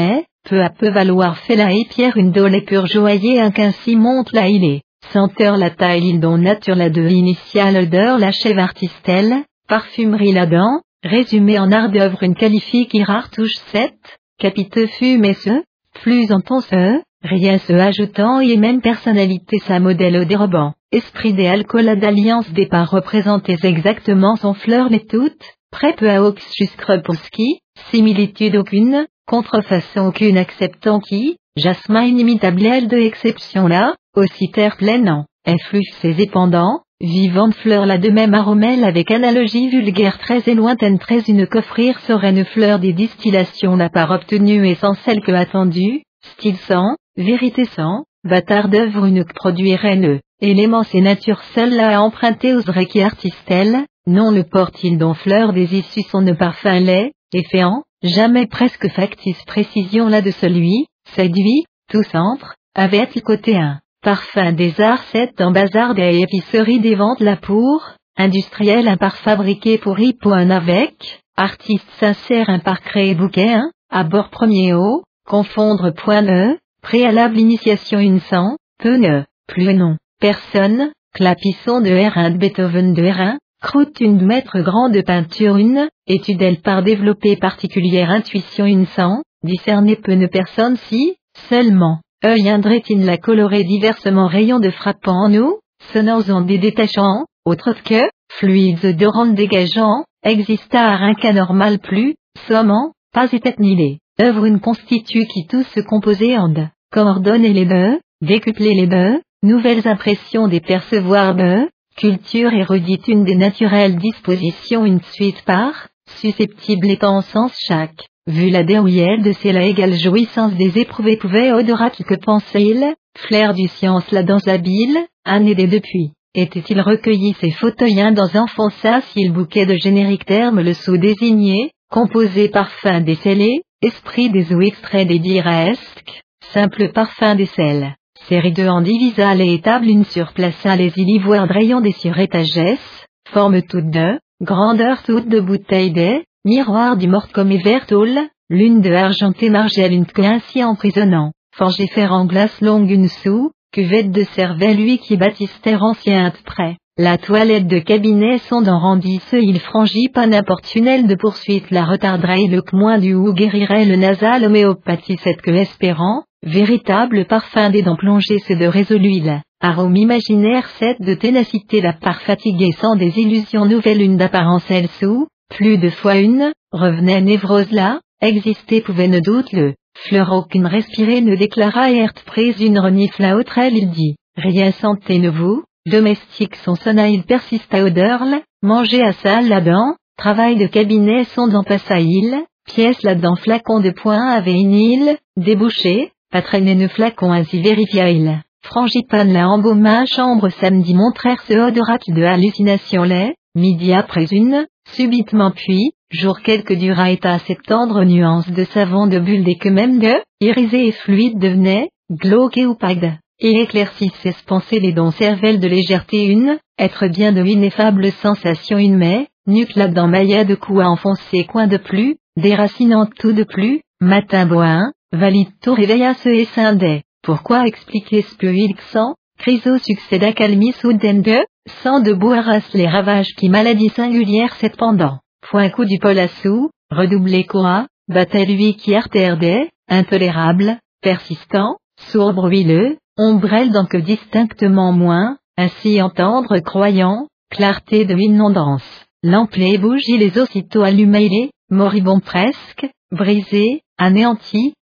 peu 0.43 0.61
à 0.61 0.69
peu 0.69 0.89
valoir 0.89 1.37
fait 1.39 1.55
la 1.55 1.71
et 1.71 1.85
pierre 1.89 2.17
une 2.17 2.31
dole 2.31 2.55
et 2.55 2.61
pur 2.61 2.85
joyer 2.85 3.39
un 3.39 3.51
qu'ainsi 3.51 3.95
monte 3.95 4.31
la 4.33 4.47
il 4.49 4.63
est, 4.63 4.81
senteur 5.11 5.57
la 5.57 5.69
taille 5.69 6.09
il 6.09 6.19
dont 6.19 6.37
nature 6.37 6.75
la 6.75 6.89
de 6.89 7.07
initiale 7.07 7.77
odeur 7.77 8.17
la 8.17 8.31
chèvre 8.31 8.61
artistelle, 8.61 9.43
parfumerie 9.67 10.33
la 10.33 10.45
dent, 10.45 10.81
résumé 11.03 11.59
en 11.59 11.71
art 11.71 11.89
d'œuvre 11.89 12.23
une 12.23 12.35
qualifie 12.35 12.87
qui 12.87 13.03
rare 13.03 13.29
touche 13.29 13.55
7, 13.71 13.93
capiteux 14.37 14.87
fume 14.87 15.25
et 15.25 15.33
ce, 15.33 15.63
plus 16.01 16.31
en 16.31 16.41
ton 16.41 16.61
ce, 16.61 17.01
rien 17.23 17.57
se 17.59 17.73
ajoutant 17.73 18.39
et 18.39 18.57
même 18.57 18.81
personnalité 18.81 19.59
sa 19.59 19.79
modèle 19.79 20.17
au 20.17 20.25
dérobant, 20.25 20.73
esprit 20.91 21.33
des 21.33 21.47
alcools 21.47 21.99
d'alliance 21.99 22.51
des 22.51 22.67
pas 22.67 22.83
représentés 22.83 23.57
exactement 23.63 24.35
son 24.35 24.53
fleur 24.53 24.89
les 24.89 25.05
toutes, 25.05 25.45
près 25.71 25.93
peu 25.93 26.09
à 26.09 26.23
Ox 26.23 26.43
ski, 26.51 27.59
similitude 27.91 28.55
aucune, 28.55 29.05
contrefaçon 29.31 30.07
aucune 30.07 30.37
acceptant 30.37 30.99
qui, 30.99 31.37
jasmin 31.55 32.03
inimitable 32.03 32.65
elle 32.65 32.89
de 32.89 32.97
exception 32.97 33.65
là, 33.65 33.95
aussi 34.13 34.51
terre 34.51 34.75
pleine 34.75 35.23
effluve 35.45 35.87
ses 36.01 36.21
épandants, 36.21 36.81
vivante 36.99 37.55
fleur 37.55 37.85
la 37.85 37.97
de 37.97 38.09
même 38.09 38.33
aromelle 38.33 38.83
avec 38.83 39.09
analogie 39.09 39.69
vulgaire 39.69 40.17
très 40.17 40.41
et 40.47 40.53
lointaine 40.53 40.99
très 40.99 41.21
une 41.21 41.47
coffrir 41.47 41.97
sereine 42.01 42.43
fleur 42.43 42.79
des 42.79 42.91
distillations 42.91 43.77
la 43.77 43.89
part 43.89 44.11
obtenue 44.11 44.67
et 44.67 44.75
sans 44.75 44.95
celle 45.05 45.21
que 45.21 45.31
attendue, 45.31 46.03
style 46.33 46.57
sans, 46.57 46.97
vérité 47.15 47.63
sans, 47.63 48.03
bâtard 48.25 48.67
d'œuvre 48.67 49.05
une 49.05 49.23
produit 49.23 49.77
renne, 49.77 50.19
élément 50.41 50.83
c'est 50.83 50.99
nature 50.99 51.41
seule 51.55 51.73
là 51.73 51.97
à 51.97 52.01
emprunter 52.01 52.53
aux 52.53 52.63
qui 52.63 53.01
artistelle, 53.01 53.85
non 54.07 54.29
le 54.31 54.43
porte-il 54.43 54.97
dont 54.97 55.13
fleur 55.13 55.53
des 55.53 55.73
issues 55.73 56.03
son 56.11 56.25
parfum 56.35 56.81
lait, 56.81 57.13
efféant, 57.33 57.83
jamais 58.03 58.47
presque 58.47 58.89
factice 58.89 59.43
précision 59.45 60.07
là 60.07 60.21
de 60.21 60.31
celui, 60.31 60.85
séduit, 61.15 61.65
tout 61.89 62.03
centre, 62.03 62.55
avec 62.75 63.15
le 63.15 63.21
côté 63.21 63.57
1. 63.57 63.79
Parfum 64.01 64.53
des 64.53 64.79
arts 64.81 65.03
7 65.11 65.37
dans 65.37 65.51
bazar 65.51 65.93
des 65.93 66.21
épiceries 66.21 66.79
des 66.79 66.95
ventes 66.95 67.19
la 67.19 67.35
pour, 67.35 67.91
industriel 68.17 68.87
un 68.87 68.97
par 68.97 69.15
fabriqué 69.17 69.77
pour 69.77 69.99
hippo 69.99 70.31
un 70.31 70.49
avec, 70.49 71.21
artiste 71.37 71.89
sincère 71.99 72.49
un 72.49 72.59
par 72.59 72.81
créé 72.81 73.13
bouquet 73.13 73.53
un, 73.53 73.69
à 73.89 74.03
bord 74.03 74.29
premier 74.29 74.73
haut, 74.73 75.03
confondre 75.27 75.91
point 75.91 76.21
ne, 76.21 76.57
préalable 76.81 77.37
initiation 77.37 77.99
une 77.99 78.19
sang, 78.21 78.55
peu 78.79 78.97
ne, 78.97 79.23
plus 79.47 79.73
non, 79.73 79.97
personne, 80.19 80.91
clapisson 81.13 81.81
de 81.81 81.89
R1 81.89 82.33
de 82.33 82.37
Beethoven 82.37 82.93
de 82.93 83.03
R1, 83.03 83.37
croûte 83.61 83.99
une 83.99 84.25
maître 84.25 84.59
grand 84.59 84.89
de 84.89 85.01
peinture 85.01 85.57
une, 85.57 85.87
étude 86.07 86.61
par 86.61 86.83
développer 86.83 87.35
particulière 87.35 88.09
intuition 88.09 88.65
une 88.65 88.87
sang, 88.87 89.21
discerner 89.43 89.95
peu 89.95 90.13
ne 90.13 90.27
personne 90.27 90.77
si, 90.89 91.15
seulement, 91.49 91.99
œil 92.25 92.49
indrétine 92.49 93.05
la 93.05 93.17
colorer 93.17 93.63
diversement 93.63 94.27
rayons 94.27 94.59
de 94.59 94.71
frappant 94.71 95.25
en 95.25 95.29
nous, 95.29 95.59
sonores 95.93 96.29
en 96.29 96.41
des 96.41 96.57
détachants, 96.57 97.25
autres 97.45 97.75
que, 97.83 98.01
fluides 98.31 98.83
odorants 98.83 99.27
dégageants, 99.27 100.03
exista 100.23 100.81
à 100.81 100.97
un 100.97 101.13
cas 101.13 101.33
normal 101.33 101.79
plus, 101.79 102.15
sommant, 102.47 102.93
pas 103.13 103.31
et 103.31 103.41
nilé, 103.59 103.99
œuvre 104.19 104.45
une 104.45 104.59
constitue 104.59 105.25
qui 105.25 105.47
tous 105.47 105.63
se 105.63 105.81
composer 105.81 106.37
en 106.37 106.53
coordonner 106.91 107.53
les 107.53 107.65
bœufs, 107.65 107.99
décupler 108.21 108.73
les 108.73 108.87
bœufs, 108.87 109.21
nouvelles 109.43 109.87
impressions 109.87 110.47
des 110.47 110.61
percevoir 110.61 111.35
bœufs, 111.35 111.67
culture 111.95 112.53
érudite 112.53 113.07
une 113.07 113.23
des 113.23 113.35
naturelles 113.35 113.97
dispositions 113.97 114.85
une 114.85 115.01
suite 115.01 115.41
par, 115.43 115.89
susceptible 116.19 116.89
étant 116.89 117.17
en 117.17 117.21
sens 117.21 117.53
chaque, 117.67 118.05
vu 118.27 118.49
la 118.49 118.63
dérouillelle 118.63 119.23
de 119.23 119.31
c'est 119.33 119.51
la 119.51 119.65
égale 119.65 119.93
jouissance 119.93 120.53
des 120.53 120.79
éprouvés 120.79 121.17
pouvait 121.17 121.51
odorat 121.51 121.91
que 121.91 122.15
pensait-il, 122.15 122.93
flair 123.17 123.53
du 123.53 123.67
science 123.67 124.09
la 124.11 124.23
danse 124.23 124.47
habile, 124.47 124.97
année 125.25 125.55
des 125.55 125.67
depuis. 125.67 126.11
Était-il 126.33 126.79
recueilli 126.79 127.33
ses 127.41 127.51
fauteuils 127.51 128.13
dans 128.13 128.37
enfonça 128.37 129.01
s'il 129.01 129.33
bouquet 129.33 129.65
de 129.65 129.75
génériques 129.75 130.25
termes 130.25 130.61
le 130.61 130.73
sous-désigné, 130.73 131.71
composé 131.91 132.47
parfum 132.47 133.01
décelé, 133.01 133.63
esprit 133.81 134.29
des 134.29 134.53
ou 134.53 134.61
extrait 134.61 135.05
des 135.05 135.19
diresques, 135.19 136.23
simple 136.53 136.91
parfum 136.93 137.35
des 137.35 137.47
sels. 137.47 137.95
Série 138.29 138.53
de 138.53 138.67
en 138.67 138.81
divisa 138.81 139.33
les 139.33 139.53
étables 139.55 139.87
une 139.87 140.05
surplaça 140.05 140.75
les 140.75 140.93
ilivoires 140.95 141.47
drayant 141.47 141.81
des 141.81 141.91
surétagesses, 141.91 143.05
forme 143.29 143.61
toute 143.63 143.89
de, 143.89 144.19
grandeur 144.41 145.01
toute 145.03 145.27
de 145.27 145.39
bouteilles 145.39 145.91
des, 145.91 146.23
miroir 146.45 146.97
du 146.97 147.07
mort 147.07 147.29
comme 147.33 147.55
vertoul, 147.55 148.19
l'une 148.49 148.81
de 148.81 148.91
argenté 148.91 149.49
margelle 149.49 149.93
une 149.93 150.05
que 150.05 150.21
ainsi 150.21 150.63
emprisonnant, 150.63 151.31
forgé 151.55 151.87
fer 151.87 152.13
en 152.13 152.25
glace 152.25 152.61
longue 152.61 152.91
une 152.91 153.07
sous, 153.07 153.51
cuvette 153.71 154.11
de 154.11 154.23
cervelle 154.35 154.77
lui 154.77 154.99
qui 154.99 155.17
baptistère 155.17 155.81
ancien 155.81 156.31
près. 156.45 156.77
La 156.97 157.17
toilette 157.17 157.67
de 157.67 157.79
cabinet 157.79 158.37
son 158.37 158.63
rendit 158.63 159.21
ce 159.31 159.37
il 159.37 159.59
franchit 159.59 160.09
pas 160.09 160.27
n'importe 160.27 160.75
une 160.75 160.87
aile 160.87 161.07
de 161.07 161.15
poursuite 161.15 161.71
la 161.71 161.85
retarderait 161.85 162.47
le 162.47 162.61
moins 162.73 162.99
du 162.99 163.15
ou 163.15 163.33
guérirait 163.33 163.85
le 163.85 163.95
nasal 163.95 164.45
homéopathie 164.45 165.17
cette 165.23 165.41
que 165.41 165.51
espérant, 165.51 166.23
véritable 166.43 167.25
parfum 167.25 167.69
des 167.69 167.81
dents 167.81 167.95
plongées 167.95 168.39
c'est 168.47 168.55
de 168.55 168.65
résolu 168.65 169.09
il, 169.09 169.41
arôme 169.61 169.95
imaginaire 169.95 170.67
cette 170.79 171.01
de 171.01 171.13
ténacité. 171.13 171.81
La 171.81 171.93
part 171.93 172.21
fatiguée 172.21 172.71
sans 172.73 172.95
des 172.95 173.19
illusions 173.19 173.65
nouvelles. 173.65 174.01
Une 174.01 174.17
d'apparence 174.17 174.69
elle 174.69 174.89
sous, 174.99 175.27
plus 175.49 175.77
de 175.77 175.89
fois 175.89 176.17
une, 176.17 176.51
revenait 176.71 177.21
névrose. 177.21 177.71
Là, 177.71 177.99
exister 178.21 178.81
pouvait 178.81 179.07
ne 179.07 179.19
doute 179.19 179.51
le, 179.53 179.75
fleur 179.97 180.31
aucune 180.31 180.65
respirée 180.65 181.21
ne 181.21 181.35
déclara. 181.35 181.91
Hert 181.91 182.13
prise 182.25 182.59
une 182.59 182.79
renifle 182.79 183.23
autre 183.33 183.57
elle 183.57 183.77
il 183.77 183.89
dit, 183.91 184.15
rien 184.35 184.71
santé 184.71 185.19
ne 185.19 185.29
vous, 185.29 185.63
Domestique 185.87 186.55
son 186.57 186.75
sonna 186.75 187.09
il 187.09 187.23
persiste 187.23 187.73
à 187.73 187.83
odeur 187.83 188.21
manger 188.61 189.01
à 189.01 189.13
salle 189.13 189.47
là-dedans, 189.47 189.95
travail 190.15 190.55
de 190.55 190.67
cabinet 190.67 191.23
son 191.23 191.47
dans 191.47 191.63
il, 191.97 192.43
pièce 192.67 193.01
là-dedans 193.01 193.35
flacon 193.35 193.79
de 193.79 193.89
poing 193.89 194.27
avait 194.27 194.59
une 194.59 194.73
île, 194.73 195.17
débouché, 195.37 196.11
traîner 196.39 196.75
ne 196.75 196.87
flacon 196.87 197.33
ainsi 197.33 197.61
vérifia 197.61 198.09
il. 198.09 198.41
Frangipane 198.63 199.33
la 199.33 199.49
embauma 199.49 200.05
chambre 200.05 200.49
samedi 200.49 200.93
montrèrent 200.93 201.41
ce 201.41 201.53
odorat 201.53 201.97
de 202.07 202.23
hallucination 202.23 203.03
lait, 203.03 203.35
midi 203.55 203.91
après 203.91 204.27
une, 204.31 204.67
subitement 204.93 205.51
puis, 205.51 205.91
jour 206.09 206.41
quelque 206.41 206.73
dura 206.73 207.11
état 207.11 207.37
septendre 207.39 208.05
nuance 208.05 208.49
de 208.49 208.63
savon 208.63 209.07
de 209.07 209.19
bulles 209.19 209.49
et 209.49 209.57
que 209.57 209.69
même 209.69 209.99
de, 209.99 210.13
irisé 210.39 210.87
et 210.87 210.91
fluide 210.91 211.39
devenait, 211.39 211.89
glauque 212.11 212.57
et 212.57 212.65
opaque 212.65 213.19
et 213.41 213.61
éclaircissait 213.61 214.35
penser 214.45 214.79
les 214.79 214.93
dons 214.93 215.11
cervelles 215.11 215.59
de 215.59 215.67
légèreté 215.67 216.25
une, 216.25 216.59
être 216.77 217.07
bien 217.07 217.31
de 217.31 217.41
l'ineffable 217.41 218.11
sensation 218.11 218.77
une 218.77 218.95
mais, 218.95 219.27
nuque 219.47 219.75
là-dedans 219.75 220.07
maillet 220.07 220.45
de 220.45 220.55
coups 220.55 220.81
à 220.81 220.89
enfoncer 220.89 221.45
coin 221.45 221.67
de 221.67 221.77
plus, 221.77 222.17
déracinante 222.37 223.09
tout 223.19 223.33
de 223.33 223.43
plus, 223.43 223.81
matin 223.99 224.45
boin, 224.45 224.91
valide 225.11 225.51
tout 225.61 225.73
réveilla 225.73 226.13
ce 226.15 226.29
et 226.29 226.45
scindait. 226.45 227.03
pourquoi 227.23 227.67
expliquer 227.67 228.21
spuilk 228.23 228.79
sang, 228.93 229.15
Chryso 229.37 229.77
succède 229.79 230.23
à 230.23 230.33
calmis 230.33 230.73
de, 230.83 231.45
sans 231.83 231.99
de 232.01 232.13
boiras 232.13 232.61
les 232.73 232.87
ravages 232.87 233.33
qui 233.37 233.49
maladie 233.49 233.89
singulière 233.89 234.55
cependant, 234.55 235.19
point 235.49 235.69
coup 235.69 235.85
du 235.85 235.97
pôle 235.99 236.27
sous, 236.41 236.69
redoublé 236.91 237.43
quoi, 237.45 237.87
battait 238.07 238.45
lui 238.45 238.75
qui 238.75 238.95
arterdait, 238.95 239.69
intolérable, 239.87 240.77
persistant, 241.01 241.77
sourd 241.97 242.33
bruyeux, 242.33 242.97
ombrelle 243.17 243.71
donc 243.71 243.95
distinctement 243.95 244.91
moins, 244.91 245.37
ainsi 245.57 246.01
entendre 246.01 246.59
croyant, 246.59 247.27
clarté 247.49 248.05
de 248.05 248.15
inondance, 248.15 249.05
lampe 249.23 249.55
les 249.55 249.77
bougies 249.77 250.17
les 250.17 250.37
aussitôt 250.39 250.83
allumées 250.83 251.49
moribond 251.69 252.19
presque, 252.19 252.87
brisé, 253.11 253.81
anéanti, 253.97 254.73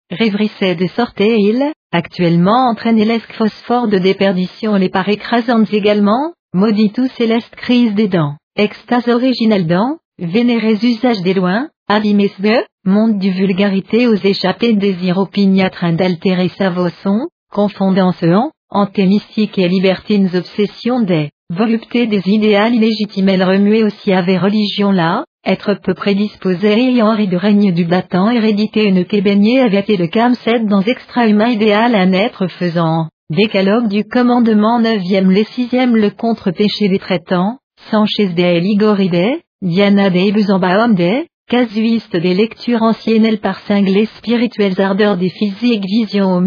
sorte 0.88 1.20
et 1.20 1.36
il, 1.38 1.72
actuellement 1.92 2.70
entraîné 2.70 3.04
l'esque 3.04 3.32
phosphore 3.32 3.88
de 3.88 3.98
déperdition 3.98 4.74
les 4.76 4.88
par 4.88 5.08
écrasantes 5.08 5.72
également, 5.72 6.32
maudit 6.54 6.92
tout 6.92 7.08
céleste 7.08 7.54
crise 7.56 7.94
des 7.94 8.08
dents, 8.08 8.36
extase 8.56 9.08
originale 9.08 9.66
dents, 9.66 9.98
vénérés 10.18 10.78
usages 10.82 11.22
des 11.22 11.34
loins, 11.34 11.68
abîmés 11.88 12.32
de, 12.38 12.64
monde 12.84 13.18
du 13.18 13.30
vulgarité 13.30 14.06
aux 14.06 14.14
échappées 14.14 14.74
désir 14.74 15.18
opiniâtre 15.18 15.84
d'altérer 15.92 16.48
sa 16.48 16.70
vosson, 16.70 17.28
confondant 17.52 18.12
ce 18.12 18.26
en, 18.26 18.50
antémystique 18.70 19.58
et 19.58 19.68
libertines 19.68 20.30
obsessions 20.34 21.00
des, 21.00 21.30
voluptés 21.50 22.06
des 22.06 22.22
idéales 22.26 22.74
illégitimes 22.74 23.30
elle 23.30 23.42
remuait 23.42 23.82
aussi 23.82 24.12
avait 24.12 24.38
religion 24.38 24.92
là, 24.92 25.24
être 25.46 25.74
peu 25.82 25.94
prédisposé 25.94 26.72
ayant 26.72 27.14
ri 27.14 27.26
de 27.26 27.36
règne 27.36 27.72
du 27.72 27.84
battant 27.84 28.30
hérédité 28.30 28.84
une 28.84 29.04
québénier 29.04 29.60
avait 29.60 29.80
été 29.80 29.96
le 29.96 30.08
camset 30.08 30.60
dans 30.60 30.82
extra-humain 30.82 31.48
idéal 31.48 31.94
un 31.94 32.12
être 32.12 32.48
faisant, 32.48 33.08
décalogue 33.30 33.88
du 33.88 34.04
commandement 34.04 34.78
neuvième 34.78 35.30
les 35.30 35.44
sixième 35.44 35.96
le 35.96 36.10
contre-péché 36.10 36.88
des 36.88 36.98
traitants, 36.98 37.58
Sanchez 37.90 38.28
des 38.28 38.60
Ligorides, 38.60 39.40
Diana 39.62 40.10
des 40.10 40.32
Busambaum 40.32 40.94
des, 40.94 41.26
casuiste 41.48 42.14
des 42.14 42.34
lectures 42.34 42.82
anciennes 42.82 43.38
par 43.38 43.58
cinglés 43.60 44.06
spirituelles 44.18 44.80
ardeurs 44.80 45.16
des 45.16 45.30
physiques 45.30 45.86
visions 45.86 46.34
au 46.34 46.40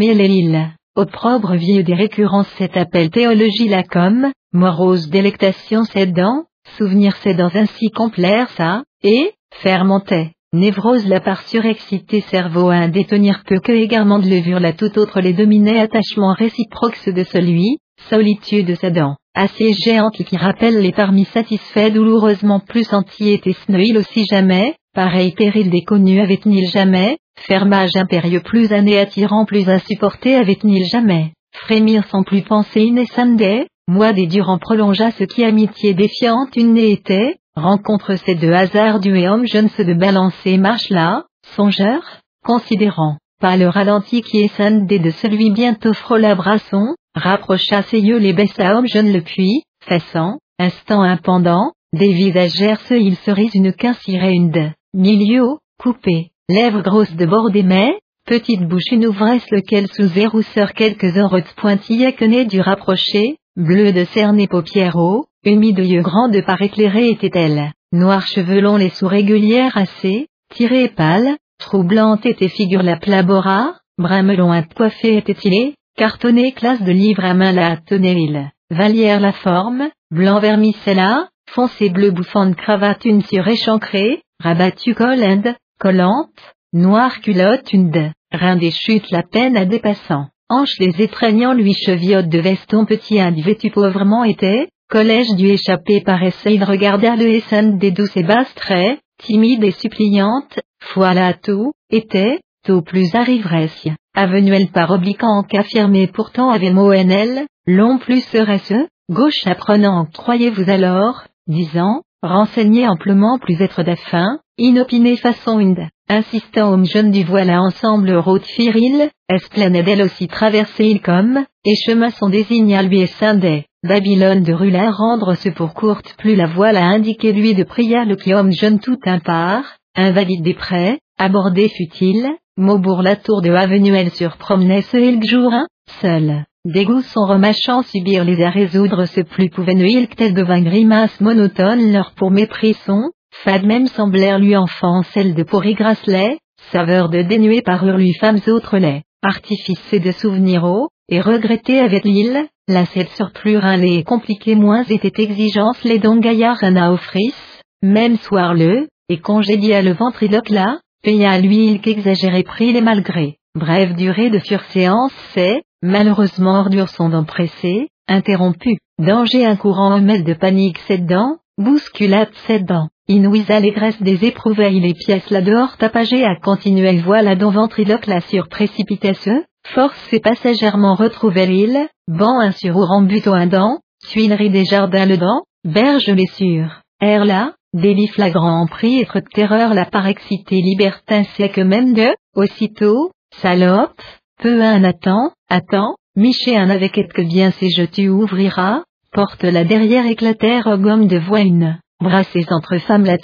opprobre 0.96 1.56
vieux 1.56 1.84
des 1.84 1.94
récurrences 1.94 2.50
cet 2.58 2.76
appel 2.78 3.10
théologie 3.10 3.70
la 3.70 3.84
comme, 3.84 4.32
morose 4.54 5.10
délectation 5.10 5.84
cédant, 5.84 6.46
souvenir 6.78 7.16
cédant 7.18 7.52
ainsi 7.54 7.90
complaire 7.90 8.50
ça, 8.52 8.84
et, 9.04 9.32
fermentait, 9.54 10.32
névrose 10.54 11.08
la 11.08 11.20
part 11.20 11.42
surexcité 11.44 12.22
cerveau 12.22 12.70
à 12.70 12.76
un 12.76 12.90
détenir 12.90 13.44
peu 13.46 13.60
que 13.60 13.72
égarement 13.72 14.20
de 14.20 14.30
levure 14.30 14.60
la 14.60 14.74
tout 14.74 14.98
autre 15.00 15.22
les 15.22 15.34
dominait 15.34 15.80
attachement 15.80 16.34
réciproque 16.34 16.98
de 17.08 17.24
celui, 17.24 17.78
solitude 18.10 18.76
cédant 18.76 19.16
assez 19.34 19.74
géante 19.74 20.22
qui 20.24 20.38
rappelle 20.38 20.82
les 20.82 20.92
parmi 20.92 21.26
satisfaits 21.26 21.92
douloureusement 21.92 22.60
plus 22.60 22.84
sentis 22.84 23.40
et 23.46 23.54
sneuil 23.66 23.98
aussi 23.98 24.26
jamais, 24.30 24.76
pareil 24.94 25.32
péril 25.32 25.70
déconnu 25.70 26.22
avait-il 26.22 26.68
jamais, 26.68 27.18
fermage 27.38 27.96
impérieux 27.96 28.42
plus 28.42 28.72
anné 28.72 29.00
attirant 29.00 29.46
plus 29.46 29.70
insupporté 29.70 30.36
avait-il 30.36 30.86
jamais, 30.86 31.34
frémir 31.54 32.06
sans 32.08 32.24
plus 32.24 32.42
penser 32.42 32.82
inessandé, 32.82 33.68
moi 33.88 34.14
des 34.14 34.28
durant 34.28 34.58
prolongea 34.58 35.12
ce 35.12 35.24
qui 35.24 35.44
amitié 35.44 35.94
défiante 35.94 36.56
une 36.56 36.78
était, 36.78 37.38
rencontre 37.56 38.16
ces 38.16 38.36
deux 38.36 38.54
hasards 38.54 39.00
du 39.00 39.18
et 39.18 39.28
homme 39.28 39.46
jeune 39.46 39.70
se 39.70 39.82
de 39.82 39.94
balancer. 39.94 40.58
Marche 40.58 40.90
là, 40.90 41.26
songeur, 41.56 42.02
considérant, 42.46 43.18
pas 43.40 43.58
le 43.58 43.68
ralenti 43.68 44.22
qui 44.22 44.42
est 44.42 44.56
scindé 44.56 45.00
de 45.00 45.10
celui 45.10 45.52
bientôt 45.52 45.94
frôla 45.94 46.36
brasson, 46.36 46.96
rapprocha 47.16 47.82
ses 47.84 48.00
yeux 48.00 48.20
les 48.20 48.34
baissa 48.34 48.76
homme 48.76 48.88
jeune 48.88 49.12
le 49.12 49.22
puits, 49.22 49.64
faisant, 49.84 50.38
instant 50.60 51.02
impendant, 51.02 51.74
des 51.94 52.14
visagères 52.14 52.80
ce 52.82 52.94
il 52.94 53.16
serait 53.18 53.50
une 53.54 53.74
quincirait 53.74 54.34
une 54.34 54.52
de, 54.52 54.70
milieu, 54.94 55.58
coupé, 55.78 56.31
lèvres 56.52 56.82
grosses 56.82 57.16
de 57.16 57.26
bord 57.26 57.50
des 57.52 57.64
mets, 57.64 57.98
petite 58.26 58.68
bouche 58.68 58.92
une 58.92 59.08
ouvresse 59.08 59.50
lequel 59.52 59.88
sous 59.88 60.08
des 60.08 60.28
rousseurs 60.28 60.74
quelques 60.74 61.18
oreilles 61.18 61.44
pointillées 61.58 62.14
que 62.14 62.26
né 62.26 62.46
du 62.46 62.62
rapproché, 62.62 63.38
bleu 63.56 63.92
de 63.92 64.04
cerné 64.06 64.48
paupières 64.48 64.96
hauts, 64.96 65.26
humide 65.44 65.80
yeux 65.80 66.02
grands 66.02 66.30
de 66.30 66.42
par 66.42 66.62
éclairés 66.62 67.10
était-elle, 67.10 67.72
noir 67.92 68.26
cheveux 68.28 68.62
longs 68.62 68.78
les 68.78 68.90
sous 68.90 69.08
régulières 69.08 69.78
assez, 69.78 70.28
tirées 70.54 70.90
pâles, 70.90 71.38
troublante 71.58 72.26
était 72.26 72.50
figure 72.50 72.84
la 72.84 72.98
plabora, 72.98 73.76
brun 73.98 74.24
melon 74.24 74.52
à 74.52 74.62
coiffé 74.64 75.18
était-il 75.18 75.74
cartonné 75.98 76.52
classe 76.52 76.82
de 76.82 76.92
livre 76.92 77.24
à 77.26 77.34
main 77.34 77.52
la 77.52 77.78
tenait 77.78 78.52
Valière 78.70 79.20
la 79.20 79.34
forme, 79.34 79.90
blanc 80.12 80.40
vermicella, 80.40 81.28
foncé 81.50 81.90
bleu 81.90 82.12
bouffant 82.12 82.54
cravate 82.54 83.04
une 83.06 83.22
sur 83.22 83.48
échancrée, 83.48 84.22
rabattu 84.42 84.96
collande, 84.96 85.56
collante, 85.82 86.54
noir 86.74 87.22
culotte 87.22 87.74
une 87.74 88.14
rein 88.32 88.56
des 88.56 88.70
chutes 88.70 89.10
la 89.10 89.24
peine 89.24 89.58
à 89.58 89.66
dépassant, 89.66 90.28
hanche 90.48 90.78
les 90.78 91.02
étreignant 91.02 91.54
lui 91.54 91.74
cheviote 91.74 92.30
de 92.30 92.38
veston 92.38 92.86
petit 92.86 93.18
vêtu 93.42 93.72
pauvrement 93.72 94.24
était, 94.24 94.70
collège 94.92 95.34
du 95.36 95.48
échappé 95.48 96.02
paraissait 96.02 96.54
il 96.54 96.64
regarda 96.64 97.16
le 97.16 97.28
essaim 97.28 97.78
des 97.78 97.90
douces 97.90 98.16
et 98.16 98.22
basses 98.22 98.54
traits, 98.54 99.00
timide 99.18 99.64
et 99.64 99.72
suppliante, 99.72 100.60
foi 100.80 101.16
la 101.16 101.34
tout, 101.34 101.72
était, 101.90 102.40
tout 102.64 102.84
plus 102.84 103.16
arrivresse, 103.16 103.88
avenuel 104.14 104.70
par 104.72 104.92
obliquant 104.92 105.42
qu'affirmé 105.42 106.06
pourtant 106.06 106.52
avait 106.52 106.72
moenel, 106.72 107.48
long 107.66 107.98
plus 107.98 108.24
serait-ce, 108.26 108.88
gauche 109.10 109.48
apprenant 109.48 110.06
croyez-vous 110.14 110.70
alors, 110.70 111.24
disant, 111.48 112.04
renseigné 112.22 112.88
amplement 112.88 113.40
plus 113.40 113.60
être 113.62 113.82
d'afin, 113.82 114.38
inopiné 114.62 115.18
façon 115.18 115.60
une, 115.60 115.90
insistant 116.08 116.72
homme 116.74 116.86
jeune 116.86 117.10
du 117.10 117.24
voilà 117.24 117.60
ensemble 117.62 118.14
route 118.16 118.46
firil, 118.46 119.10
esplanade 119.28 119.88
elle 119.88 120.04
aussi 120.04 120.28
traversée 120.28 120.86
il 120.86 121.02
comme, 121.02 121.44
et 121.66 121.76
chemin 121.76 122.12
son 122.12 122.30
désigna 122.30 122.84
lui 122.84 123.02
et 123.02 123.08
scindé, 123.08 123.66
Babylone 123.84 124.44
de 124.44 124.54
Rula 124.54 124.92
rendre 124.92 125.34
ce 125.34 125.50
pour 125.50 125.74
courte 125.74 126.14
plus 126.20 126.36
la 126.36 126.46
voile 126.46 126.78
à 126.78 126.86
indiquer 126.86 127.34
lui 127.34 127.56
de 127.56 127.64
prière 127.64 128.06
le 128.06 128.16
qui 128.16 128.36
homme 128.36 128.52
jeune 128.52 128.80
tout 128.80 129.00
un 129.06 129.18
part, 129.20 129.64
invalide 129.96 130.44
des 130.44 130.54
prêts, 130.54 131.00
abordé 131.18 131.68
fut-il, 131.68 132.30
Maubourg 132.56 133.02
la 133.02 133.16
tour 133.16 133.42
de 133.42 133.50
Avenuel 133.50 134.12
sur 134.12 134.38
promenait 134.38 134.84
ce 134.84 134.98
il 134.98 135.28
jour 135.28 135.52
un, 135.52 135.66
seul. 136.02 136.46
Dégoût 136.66 137.02
son 137.02 137.26
remachant 137.26 137.82
subir 137.82 138.24
les 138.24 138.44
à 138.44 138.52
résoudre 138.52 139.06
ce 139.06 139.22
plus 139.22 139.50
pouvait 139.50 139.74
il 139.74 140.08
tel 140.10 140.36
devint 140.36 140.62
grimace 140.62 141.20
monotone 141.20 141.92
leur 141.92 142.12
pour 142.14 142.30
mépris 142.30 142.76
son, 142.86 143.10
fade 143.32 143.66
même 143.66 143.88
semblèrent 143.88 144.40
lui 144.40 144.56
enfant 144.56 145.04
celle 145.14 145.34
de 145.34 145.44
pourri 145.44 145.74
grasselet, 145.74 146.38
saveur 146.72 147.10
de 147.10 147.22
dénué 147.22 147.62
parurent 147.62 147.98
lui 147.98 148.14
femmes 148.14 148.40
autres 148.48 148.78
laits, 148.78 149.04
artifice 149.24 149.94
de 149.94 150.12
souvenirs 150.12 150.64
haut, 150.64 150.90
et 151.10 151.20
regretté 151.20 151.80
avec 151.80 152.06
l'île, 152.06 152.48
la 152.68 152.86
sur 152.86 153.10
surplus 153.10 153.58
rinlé 153.58 153.98
et 153.98 154.04
compliqué 154.04 154.56
moins 154.56 154.84
était 154.84 155.22
exigence 155.22 155.84
les 155.84 156.00
dons 156.00 156.18
gaillards 156.18 156.64
à 156.64 156.94
offris, 156.94 157.34
même 157.82 158.18
soir 158.18 158.54
le, 158.54 158.88
et 159.10 159.18
congédia 159.18 159.82
le 159.82 159.94
ventriloque 159.94 160.50
là, 160.50 160.80
paya 161.04 161.32
à 161.32 161.40
l'huile 161.40 161.82
qu'exagéré 161.82 162.44
pris 162.44 162.72
les 162.72 162.82
malgré. 162.82 163.38
Brève 163.56 163.96
durée 163.96 164.30
de 164.30 164.40
séance 164.66 165.12
c'est, 165.34 165.64
malheureusement 165.82 166.60
ordure 166.60 166.88
son 166.88 167.10
dents 167.10 167.26
pressé, 167.26 167.90
interrompu, 168.08 168.78
danger 169.00 169.46
un 169.46 169.58
courant 169.58 170.00
mêle 170.00 170.24
de 170.24 170.34
panique 170.34 170.80
dents, 171.00 171.38
bousculade 171.58 172.30
dents, 172.66 172.88
inouïs 173.08 173.50
allégresse 173.50 174.02
des 174.02 174.26
éprouvées 174.26 174.70
les 174.70 174.94
pièces 174.94 175.30
là 175.30 175.42
dehors 175.42 175.78
tapagées 175.78 176.24
à 176.24 176.36
continuelle 176.36 177.02
voix 177.02 177.22
la 177.22 177.36
dont 177.36 177.52
ventriloque 177.52 178.08
la 178.08 178.22
sur 178.22 178.48
précipitation, 178.48 179.44
force 179.68 180.14
et 180.14 180.20
passagèrement 180.20 180.96
retrouver 180.96 181.46
l'île, 181.46 181.88
banc 182.08 182.40
un 182.40 182.52
sur 182.52 182.76
buto 183.02 183.34
un 183.34 183.48
dent, 183.48 183.80
tuilerie 184.10 184.50
des 184.50 184.66
jardins 184.66 185.06
le 185.06 185.18
dent, 185.18 185.44
berge 185.64 186.10
les 186.10 186.28
sur, 186.28 186.82
air 187.00 187.26
là, 187.26 187.54
délit 187.74 188.08
flagrant 188.08 188.66
prix 188.68 189.04
de 189.04 189.22
terreur 189.34 189.74
la 189.74 189.86
part 189.86 190.08
excité 190.08 190.62
libertin 190.62 191.24
sec 191.36 191.58
même 191.58 191.94
de, 191.94 192.10
aussitôt, 192.36 193.12
salope, 193.36 194.02
peu 194.42 194.62
un 194.62 194.84
attend, 194.84 195.32
attend, 195.50 195.96
miché 196.16 196.58
un 196.58 196.70
avec 196.70 196.98
et 196.98 197.08
que 197.08 197.22
bien 197.22 197.52
si 197.52 197.70
je 197.72 197.84
tu 197.84 198.10
ouvriras, 198.10 198.84
porte 199.14 199.44
la 199.44 199.64
derrière 199.64 200.06
éclatère 200.06 200.78
gomme 200.78 201.08
de 201.08 201.18
voix 201.18 201.42
une, 201.42 201.80
brassés 202.02 202.46
entre 202.50 202.78
femmes 202.78 203.06
la 203.06 203.18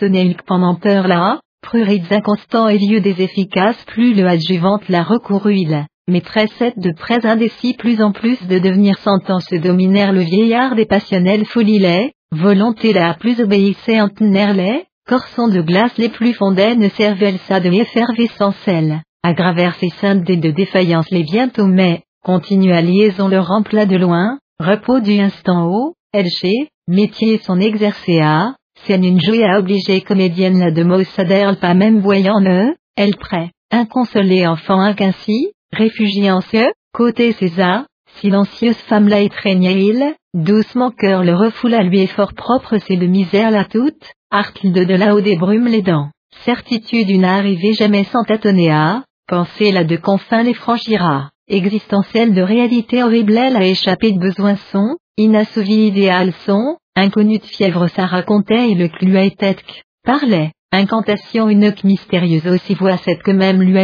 pendant 0.46 0.76
peur 0.76 1.08
là, 1.08 1.40
prurides 1.62 2.12
inconstants 2.12 2.70
et 2.70 2.78
lieu 2.78 3.02
des 3.02 3.22
efficaces 3.22 3.84
plus 3.86 4.14
le 4.14 4.28
adjuvante 4.28 4.88
la 4.90 5.04
recourut 5.04 5.56
il, 5.56 5.86
maîtresse 6.08 6.64
de 6.78 6.92
près 6.92 7.26
indécis 7.26 7.74
plus 7.74 8.02
en 8.02 8.12
plus 8.12 8.42
de 8.48 8.60
devenir 8.60 8.98
sentence 9.00 9.52
dominèrent 9.52 10.14
le 10.14 10.22
vieillard 10.22 10.76
des 10.76 10.86
passionnels 10.86 11.46
folies 11.46 12.12
volonté 12.32 12.94
la 12.94 13.14
plus 13.16 13.40
obéissait 13.42 14.00
en 14.00 14.10
nerlais, 14.22 14.86
corsons 15.08 15.48
de 15.48 15.62
glace 15.62 15.98
les 15.98 16.10
plus 16.10 16.34
fondaines 16.34 16.90
servaient 16.92 17.38
ça 17.48 17.60
de 17.60 17.70
l'effervescence 17.70 18.68
elle, 18.68 19.02
aggravèrent 19.24 19.76
ses 19.76 19.90
saintes 19.90 20.24
de 20.24 20.52
défaillance 20.52 21.10
les 21.12 21.24
bientôt 21.24 21.68
mais, 21.68 22.04
continua 22.24 22.82
liaison 22.82 23.28
le 23.28 23.40
rempla 23.40 23.86
de 23.86 23.98
loin, 23.98 24.38
repos 24.60 25.00
du 25.00 25.20
instant 25.20 25.68
haut, 25.68 25.96
elle 26.14 26.30
chez, 26.30 26.70
métier 26.88 27.40
son 27.40 27.60
exercé 27.60 28.20
à, 28.22 28.56
une 28.96 29.20
à 29.44 29.60
obligée 29.60 30.02
comédienne 30.02 30.60
la 30.60 30.72
de 30.72 30.84
Mossaderl 30.84 31.58
pas 31.58 31.74
même 31.74 32.00
voyant 32.00 32.40
ne, 32.40 32.74
elle 32.96 33.16
prêt, 33.16 33.52
inconsolée 33.72 34.48
enfant 34.48 34.80
inquinci, 34.80 35.52
réfugié 35.74 36.32
en 36.32 36.42
ce, 36.42 36.72
côté 36.94 37.34
César, 37.34 37.86
silencieuse 38.20 38.78
femme 38.88 39.08
la 39.08 39.22
étreignait 39.22 39.84
il, 39.84 40.16
doucement 40.34 40.92
cœur 40.92 41.24
le 41.24 41.36
refoula 41.36 41.84
lui 41.84 42.02
est 42.02 42.08
fort 42.08 42.34
propre 42.34 42.78
c'est 42.78 42.96
de 42.96 43.08
misère 43.08 43.52
la 43.52 43.66
toute, 43.66 44.12
Artilde 44.32 44.86
de 44.86 44.96
là-haut 44.96 45.22
des 45.22 45.36
brumes 45.36 45.68
les 45.68 45.82
dents, 45.82 46.10
certitude 46.46 47.10
une 47.10 47.26
arrivée 47.26 47.74
jamais 47.74 48.06
sans 48.06 48.24
tâtonner 48.24 48.72
à, 48.72 49.04
penser 49.28 49.72
là 49.72 49.84
de 49.84 49.98
confins 49.98 50.44
les 50.44 50.54
franchira, 50.54 51.30
existentielle 51.50 52.34
de 52.34 52.42
réalité 52.42 53.04
horrible 53.04 53.38
elle 53.38 53.58
a 53.58 53.66
échappé 53.66 54.12
de 54.14 54.20
besoins 54.20 54.58
son, 54.72 54.98
inassouvi 55.18 55.88
idéal 55.88 56.34
son, 56.46 56.78
inconnu 56.98 57.38
de 57.38 57.46
fièvre 57.46 57.88
ça 57.88 58.06
racontait 58.06 58.72
et 58.72 58.76
le 58.76 58.90
été 59.24 59.56
parlait, 60.04 60.52
incantation 60.72 61.48
une 61.48 61.74
mystérieuse 61.84 62.48
aussi 62.48 62.74
voix 62.74 62.98
cette 62.98 63.24
que 63.24 63.32
même 63.32 63.62
lui 63.62 63.78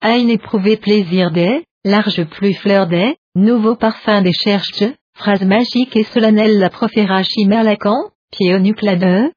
a 0.00 0.16
une 0.16 0.30
éprouvé 0.30 0.76
plaisir 0.76 1.30
des, 1.30 1.64
large 1.84 2.24
plus 2.24 2.54
fleur 2.54 2.86
des, 2.86 3.16
nouveau 3.34 3.76
parfum 3.76 4.22
des 4.22 4.32
cherches, 4.32 4.84
phrase 5.14 5.42
magique 5.42 5.94
et 5.96 6.04
solennelle 6.04 6.58
la 6.58 6.70
proféra 6.70 7.22
chimère 7.22 7.62
Lacan, 7.62 8.10
pied 8.32 8.54
au 8.54 8.58
nucla 8.58 8.96
de, 8.96 9.30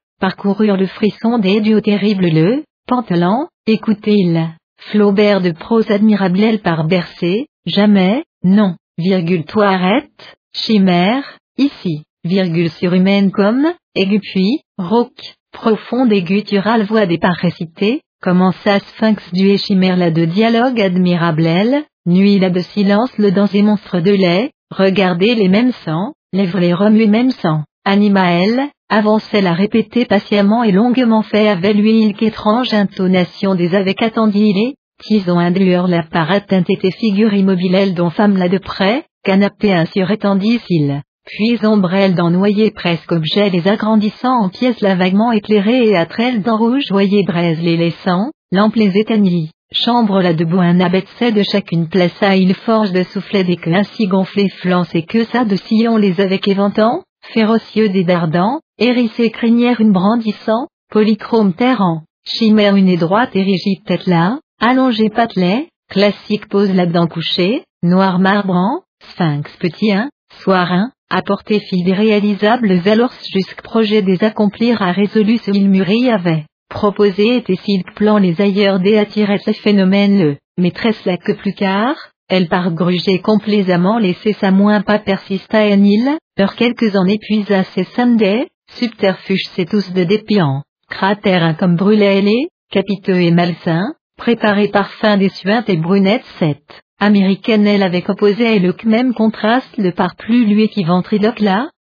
le 0.76 0.86
frisson 0.86 1.38
des 1.38 1.60
dieux 1.60 1.82
terribles 1.82 2.28
le, 2.28 2.64
pantelant, 2.86 3.48
écoutez-il, 3.66 4.54
Flaubert 4.78 5.40
de 5.40 5.50
prose 5.50 5.90
admirable 5.90 6.42
elle 6.42 6.60
par 6.60 6.86
Bercé, 6.86 7.46
jamais, 7.66 8.24
non, 8.42 8.76
virgule 8.98 9.44
toi 9.44 9.68
arrête, 9.68 10.36
chimère, 10.54 11.38
ici, 11.58 12.04
virgule 12.24 12.70
surhumaine 12.70 13.30
comme, 13.30 13.66
aigu 13.94 14.18
puis, 14.20 14.60
rauque, 14.78 15.34
profonde 15.52 16.12
et 16.12 16.22
gutturale 16.22 16.84
voix 16.84 17.06
des 17.06 17.20
récité, 17.22 18.00
commença 18.22 18.80
sphinx 18.80 19.22
du 19.32 19.56
chimère 19.58 19.96
là 19.96 20.10
de 20.10 20.24
dialogue 20.24 20.80
admirable 20.80 21.46
elle, 21.46 21.84
nuit 22.06 22.38
là 22.38 22.50
de 22.50 22.60
silence 22.60 23.16
le 23.18 23.30
dans 23.30 23.46
et 23.46 23.62
monstre 23.62 24.00
de 24.00 24.12
lait, 24.12 24.50
regardez 24.70 25.34
les 25.34 25.48
mêmes 25.48 25.72
sangs, 25.72 26.12
lèvres 26.32 26.58
les 26.58 26.74
remuer 26.74 27.06
même 27.06 27.30
sang, 27.30 27.64
anima 27.84 28.30
elle, 28.32 28.70
avançait 28.88 29.42
la 29.42 29.52
répéter 29.52 30.06
patiemment 30.06 30.64
et 30.64 30.72
longuement 30.72 31.22
fait 31.22 31.48
avec 31.48 31.76
lui 31.76 32.14
qu'étrange 32.14 32.72
intonation 32.72 33.54
des 33.54 33.74
avec 33.74 34.02
attendu 34.02 34.38
il 34.38 34.58
est, 34.58 34.74
tison 35.02 35.38
un 35.38 35.50
lueur 35.50 35.88
la 35.88 36.02
part 36.02 36.30
atteinte 36.30 36.70
était 36.70 36.90
figure 36.90 37.34
immobile 37.34 37.74
elle 37.74 37.94
dont 37.94 38.10
femme 38.10 38.36
là 38.36 38.48
de 38.48 38.58
près, 38.58 39.04
canapé 39.22 39.72
ainsi 39.72 40.02
rétendit 40.02 40.60
s'il, 40.60 41.02
puis 41.24 41.58
ombrelle 41.64 42.14
d'en 42.14 42.30
noyer 42.30 42.70
presque 42.70 43.12
objet 43.12 43.50
les 43.50 43.66
agrandissant 43.66 44.44
en 44.44 44.48
pièces 44.48 44.80
la 44.80 44.94
vaguement 44.94 45.32
éclairée 45.32 45.88
et 45.88 45.96
à 45.96 46.06
trelle 46.06 46.42
d'en 46.42 46.56
rouge 46.56 46.84
voyer 46.90 47.22
braise 47.24 47.60
les 47.60 47.76
laissant, 47.76 48.30
lampe 48.52 48.76
les 48.76 48.98
éteignit. 48.98 49.50
Chambre 49.72 50.20
là 50.20 50.34
debout 50.34 50.60
un 50.60 50.78
abaissait 50.80 51.32
de 51.32 51.42
chacune 51.42 51.88
place 51.88 52.22
à 52.22 52.36
il 52.36 52.54
forge 52.54 52.92
de 52.92 53.02
soufflet 53.02 53.42
des 53.42 53.56
queues 53.56 53.74
ainsi 53.74 54.06
gonflés 54.06 54.48
flancs 54.48 54.86
et 54.94 55.04
que 55.04 55.24
ça 55.24 55.44
de 55.44 55.56
sillon 55.56 55.96
les 55.96 56.20
avec 56.20 56.46
éventants, 56.46 57.02
férocieux 57.32 57.88
des 57.88 58.04
dardans, 58.04 58.60
hérissé 58.78 59.30
crinière 59.30 59.80
une 59.80 59.92
brandissant, 59.92 60.68
polychrome 60.90 61.54
terrant, 61.54 62.02
chimère 62.24 62.76
une 62.76 62.96
droite 62.96 63.34
et 63.34 63.42
rigide 63.42 63.82
tête 63.84 64.06
là, 64.06 64.38
allongé 64.60 65.08
patelet, 65.10 65.68
classique 65.90 66.48
pose 66.48 66.72
là-dedans 66.72 67.08
couché, 67.08 67.64
noir 67.82 68.18
marbrant, 68.18 68.82
sphinx 69.10 69.50
petit 69.56 69.92
un, 69.92 70.08
soir 70.42 70.70
apporter 71.10 71.60
fille 71.60 71.84
des 71.84 71.92
réalisables 71.92 72.80
alors 72.86 73.12
jusqu'à 73.32 73.62
projet 73.62 74.02
des 74.02 74.22
accomplir 74.24 74.82
a 74.82 74.92
résolu 74.92 75.38
ce 75.38 75.50
il 75.52 75.70
mûrit 75.70 76.10
avait. 76.10 76.44
Proposé 76.68 77.36
était 77.36 77.56
s'il 77.56 77.84
plan 77.94 78.18
les 78.18 78.40
ailleurs 78.40 78.80
des 78.80 78.98
attirait 78.98 79.38
ce 79.38 79.52
phénomène 79.52 80.18
le, 80.18 80.36
maîtresse 80.58 81.04
la 81.04 81.16
que 81.16 81.32
plus 81.32 81.52
car, 81.54 81.94
elle 82.28 82.48
par 82.48 82.72
gruger 82.72 83.20
complaisamment 83.20 83.98
laisser 83.98 84.32
sa 84.32 84.50
moins 84.50 84.80
pas 84.80 84.98
persista 84.98 85.58
à 85.58 85.68
île, 85.68 86.16
leur 86.36 86.56
quelques 86.56 86.96
en 86.96 87.06
épuisa 87.06 87.64
ses 87.64 87.84
Sunday, 87.84 88.48
subterfuge 88.70 89.46
c'est 89.54 89.68
tous 89.68 89.92
de 89.92 90.04
dépiant, 90.04 90.62
cratère 90.88 91.44
un 91.44 91.54
comme 91.54 91.76
brûlait 91.76 92.22
les, 92.22 92.48
capiteux 92.70 93.20
et 93.20 93.30
malsain, 93.30 93.94
préparé 94.16 94.68
parfum 94.68 95.16
des 95.16 95.28
suintes 95.28 95.68
et 95.68 95.76
brunettes 95.76 96.24
sept. 96.38 96.83
Américaine 97.00 97.66
elle 97.66 97.82
avait 97.82 98.08
opposé 98.08 98.56
et 98.56 98.60
le 98.60 98.74
même 98.84 99.14
contraste 99.14 99.76
le 99.76 99.92
par 99.92 100.16
plus 100.16 100.46
lui 100.46 100.68
qui 100.68 100.84
ventriloque 100.84 101.40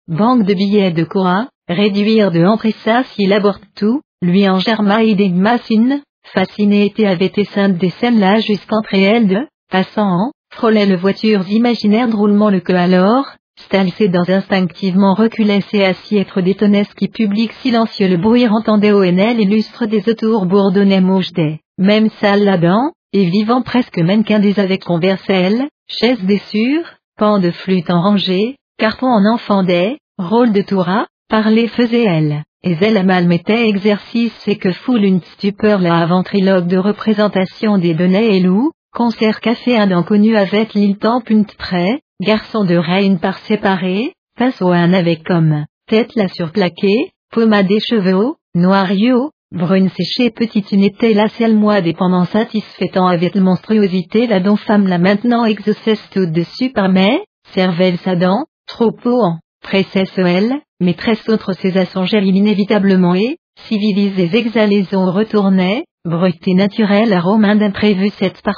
banque 0.07 0.45
de 0.45 0.53
billets 0.53 0.91
de 0.91 1.03
Cora, 1.03 1.47
réduire 1.67 2.31
de 2.31 2.45
ça 2.83 3.03
s'il 3.03 3.33
aborde 3.33 3.61
tout, 3.75 4.01
lui 4.21 4.47
en 4.49 4.59
germa 4.59 5.03
et 5.03 5.15
des 5.15 5.29
massines, 5.29 6.01
fasciné 6.33 6.85
était 6.85 7.07
avait 7.07 7.31
sainte 7.43 7.77
des 7.77 7.89
scènes 7.89 8.19
là 8.19 8.39
jusqu'entre 8.39 8.93
elles 8.93 9.27
de, 9.27 9.47
passant 9.69 10.07
en, 10.07 10.31
frôlait 10.53 10.85
le 10.85 10.97
voitures 10.97 11.49
imaginaires 11.49 12.09
drôlement 12.09 12.49
le 12.49 12.59
que 12.59 12.73
alors, 12.73 13.25
Stalcé 13.57 14.07
dans 14.07 14.27
instinctivement 14.27 15.13
reculait 15.13 15.61
ses 15.61 15.83
assis 15.83 16.17
être 16.17 16.41
détonnesque 16.41 16.97
qui 16.97 17.09
public 17.09 17.51
silencieux 17.61 18.07
le 18.07 18.17
bruit 18.17 18.47
entendait 18.47 18.91
au 18.91 19.03
NL 19.03 19.39
illustre 19.39 19.85
des 19.85 20.09
autours 20.09 20.45
bourdonnait 20.45 21.01
mouche 21.01 21.31
des, 21.33 21.59
même 21.77 22.09
salle 22.21 22.43
là-dedans, 22.43 22.91
et 23.13 23.25
vivant 23.25 23.61
presque 23.61 23.97
même 23.97 24.23
qu'un 24.23 24.39
des 24.39 24.59
avec 24.59 24.83
converselle, 24.83 25.67
chaise 25.87 26.23
des 26.23 26.39
sûrs, 26.49 26.85
pan 27.17 27.39
de 27.39 27.51
flûte 27.51 27.89
en 27.89 28.01
rangée, 28.01 28.55
carton 28.77 29.07
en 29.07 29.33
enfant 29.33 29.63
des, 29.63 29.97
rôle 30.17 30.53
de 30.53 30.61
toura, 30.61 31.07
parler 31.29 31.67
faisait 31.67 32.05
elle, 32.05 32.43
et 32.63 32.77
elle 32.79 33.05
mal 33.05 33.27
mettait 33.27 33.67
exercice 33.67 34.33
c'est 34.39 34.55
que 34.55 34.71
foule 34.71 35.03
une 35.03 35.21
stupeur 35.21 35.79
la 35.79 36.05
ventriloque 36.05 36.67
de 36.67 36.77
représentation 36.77 37.77
des 37.77 37.93
données 37.93 38.37
et 38.37 38.39
loups, 38.39 38.71
concert 38.93 39.39
café 39.39 39.77
un 39.77 39.91
inconnu 39.91 40.35
avec 40.35 40.73
l'île 40.73 40.97
une 41.29 41.45
près, 41.45 42.01
garçon 42.21 42.63
de 42.65 42.75
reine 42.75 43.19
par 43.19 43.37
séparé, 43.39 44.13
passe 44.37 44.61
au 44.61 44.69
un 44.69 44.93
avec 44.93 45.23
comme, 45.23 45.65
tête 45.87 46.15
la 46.15 46.27
surplaquée, 46.27 47.11
pommade 47.31 47.67
des 47.67 47.79
cheveux, 47.79 48.33
noiriot, 48.55 49.31
Brune 49.51 49.89
séchée 49.89 50.29
petite 50.29 50.71
une 50.71 50.83
était 50.85 51.13
la 51.13 51.27
seule 51.27 51.55
moi 51.55 51.81
dépendant 51.81 52.23
satisfaitant 52.23 53.07
avec 53.07 53.35
monstruosité 53.35 54.25
la 54.25 54.39
dont 54.39 54.55
femme 54.55 54.87
la 54.87 54.97
maintenant 54.97 55.43
exaucesse 55.43 56.01
tout 56.13 56.25
dessus 56.25 56.71
par 56.71 56.87
mais, 56.87 57.25
cervelle 57.53 57.97
sa 57.97 58.15
dent, 58.15 58.45
trop 58.65 58.95
en, 59.03 59.39
précesse 59.61 60.17
elle, 60.17 60.61
maîtresse 60.79 61.27
autre 61.27 61.51
ses 61.51 61.77
assongères 61.77 62.23
inévitablement 62.23 63.13
et, 63.13 63.35
civilisées 63.67 64.29
exhalaisons 64.33 65.11
retournaient, 65.11 65.83
bruté 66.05 66.53
naturel 66.53 67.11
arôme 67.11 67.59
d'imprévu 67.59 68.09
cette 68.17 68.41
par 68.43 68.55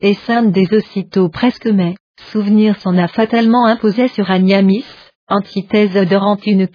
et 0.00 0.14
sainte 0.14 0.50
des 0.50 0.66
aussitôt 0.74 1.28
presque 1.28 1.68
mais, 1.68 1.94
souvenir 2.32 2.76
s'en 2.80 2.98
a 2.98 3.06
fatalement 3.06 3.66
imposé 3.66 4.08
sur 4.08 4.28
Agnamis, 4.28 4.84
antithèse 5.28 5.96
odorante 5.96 6.44
une 6.44 6.66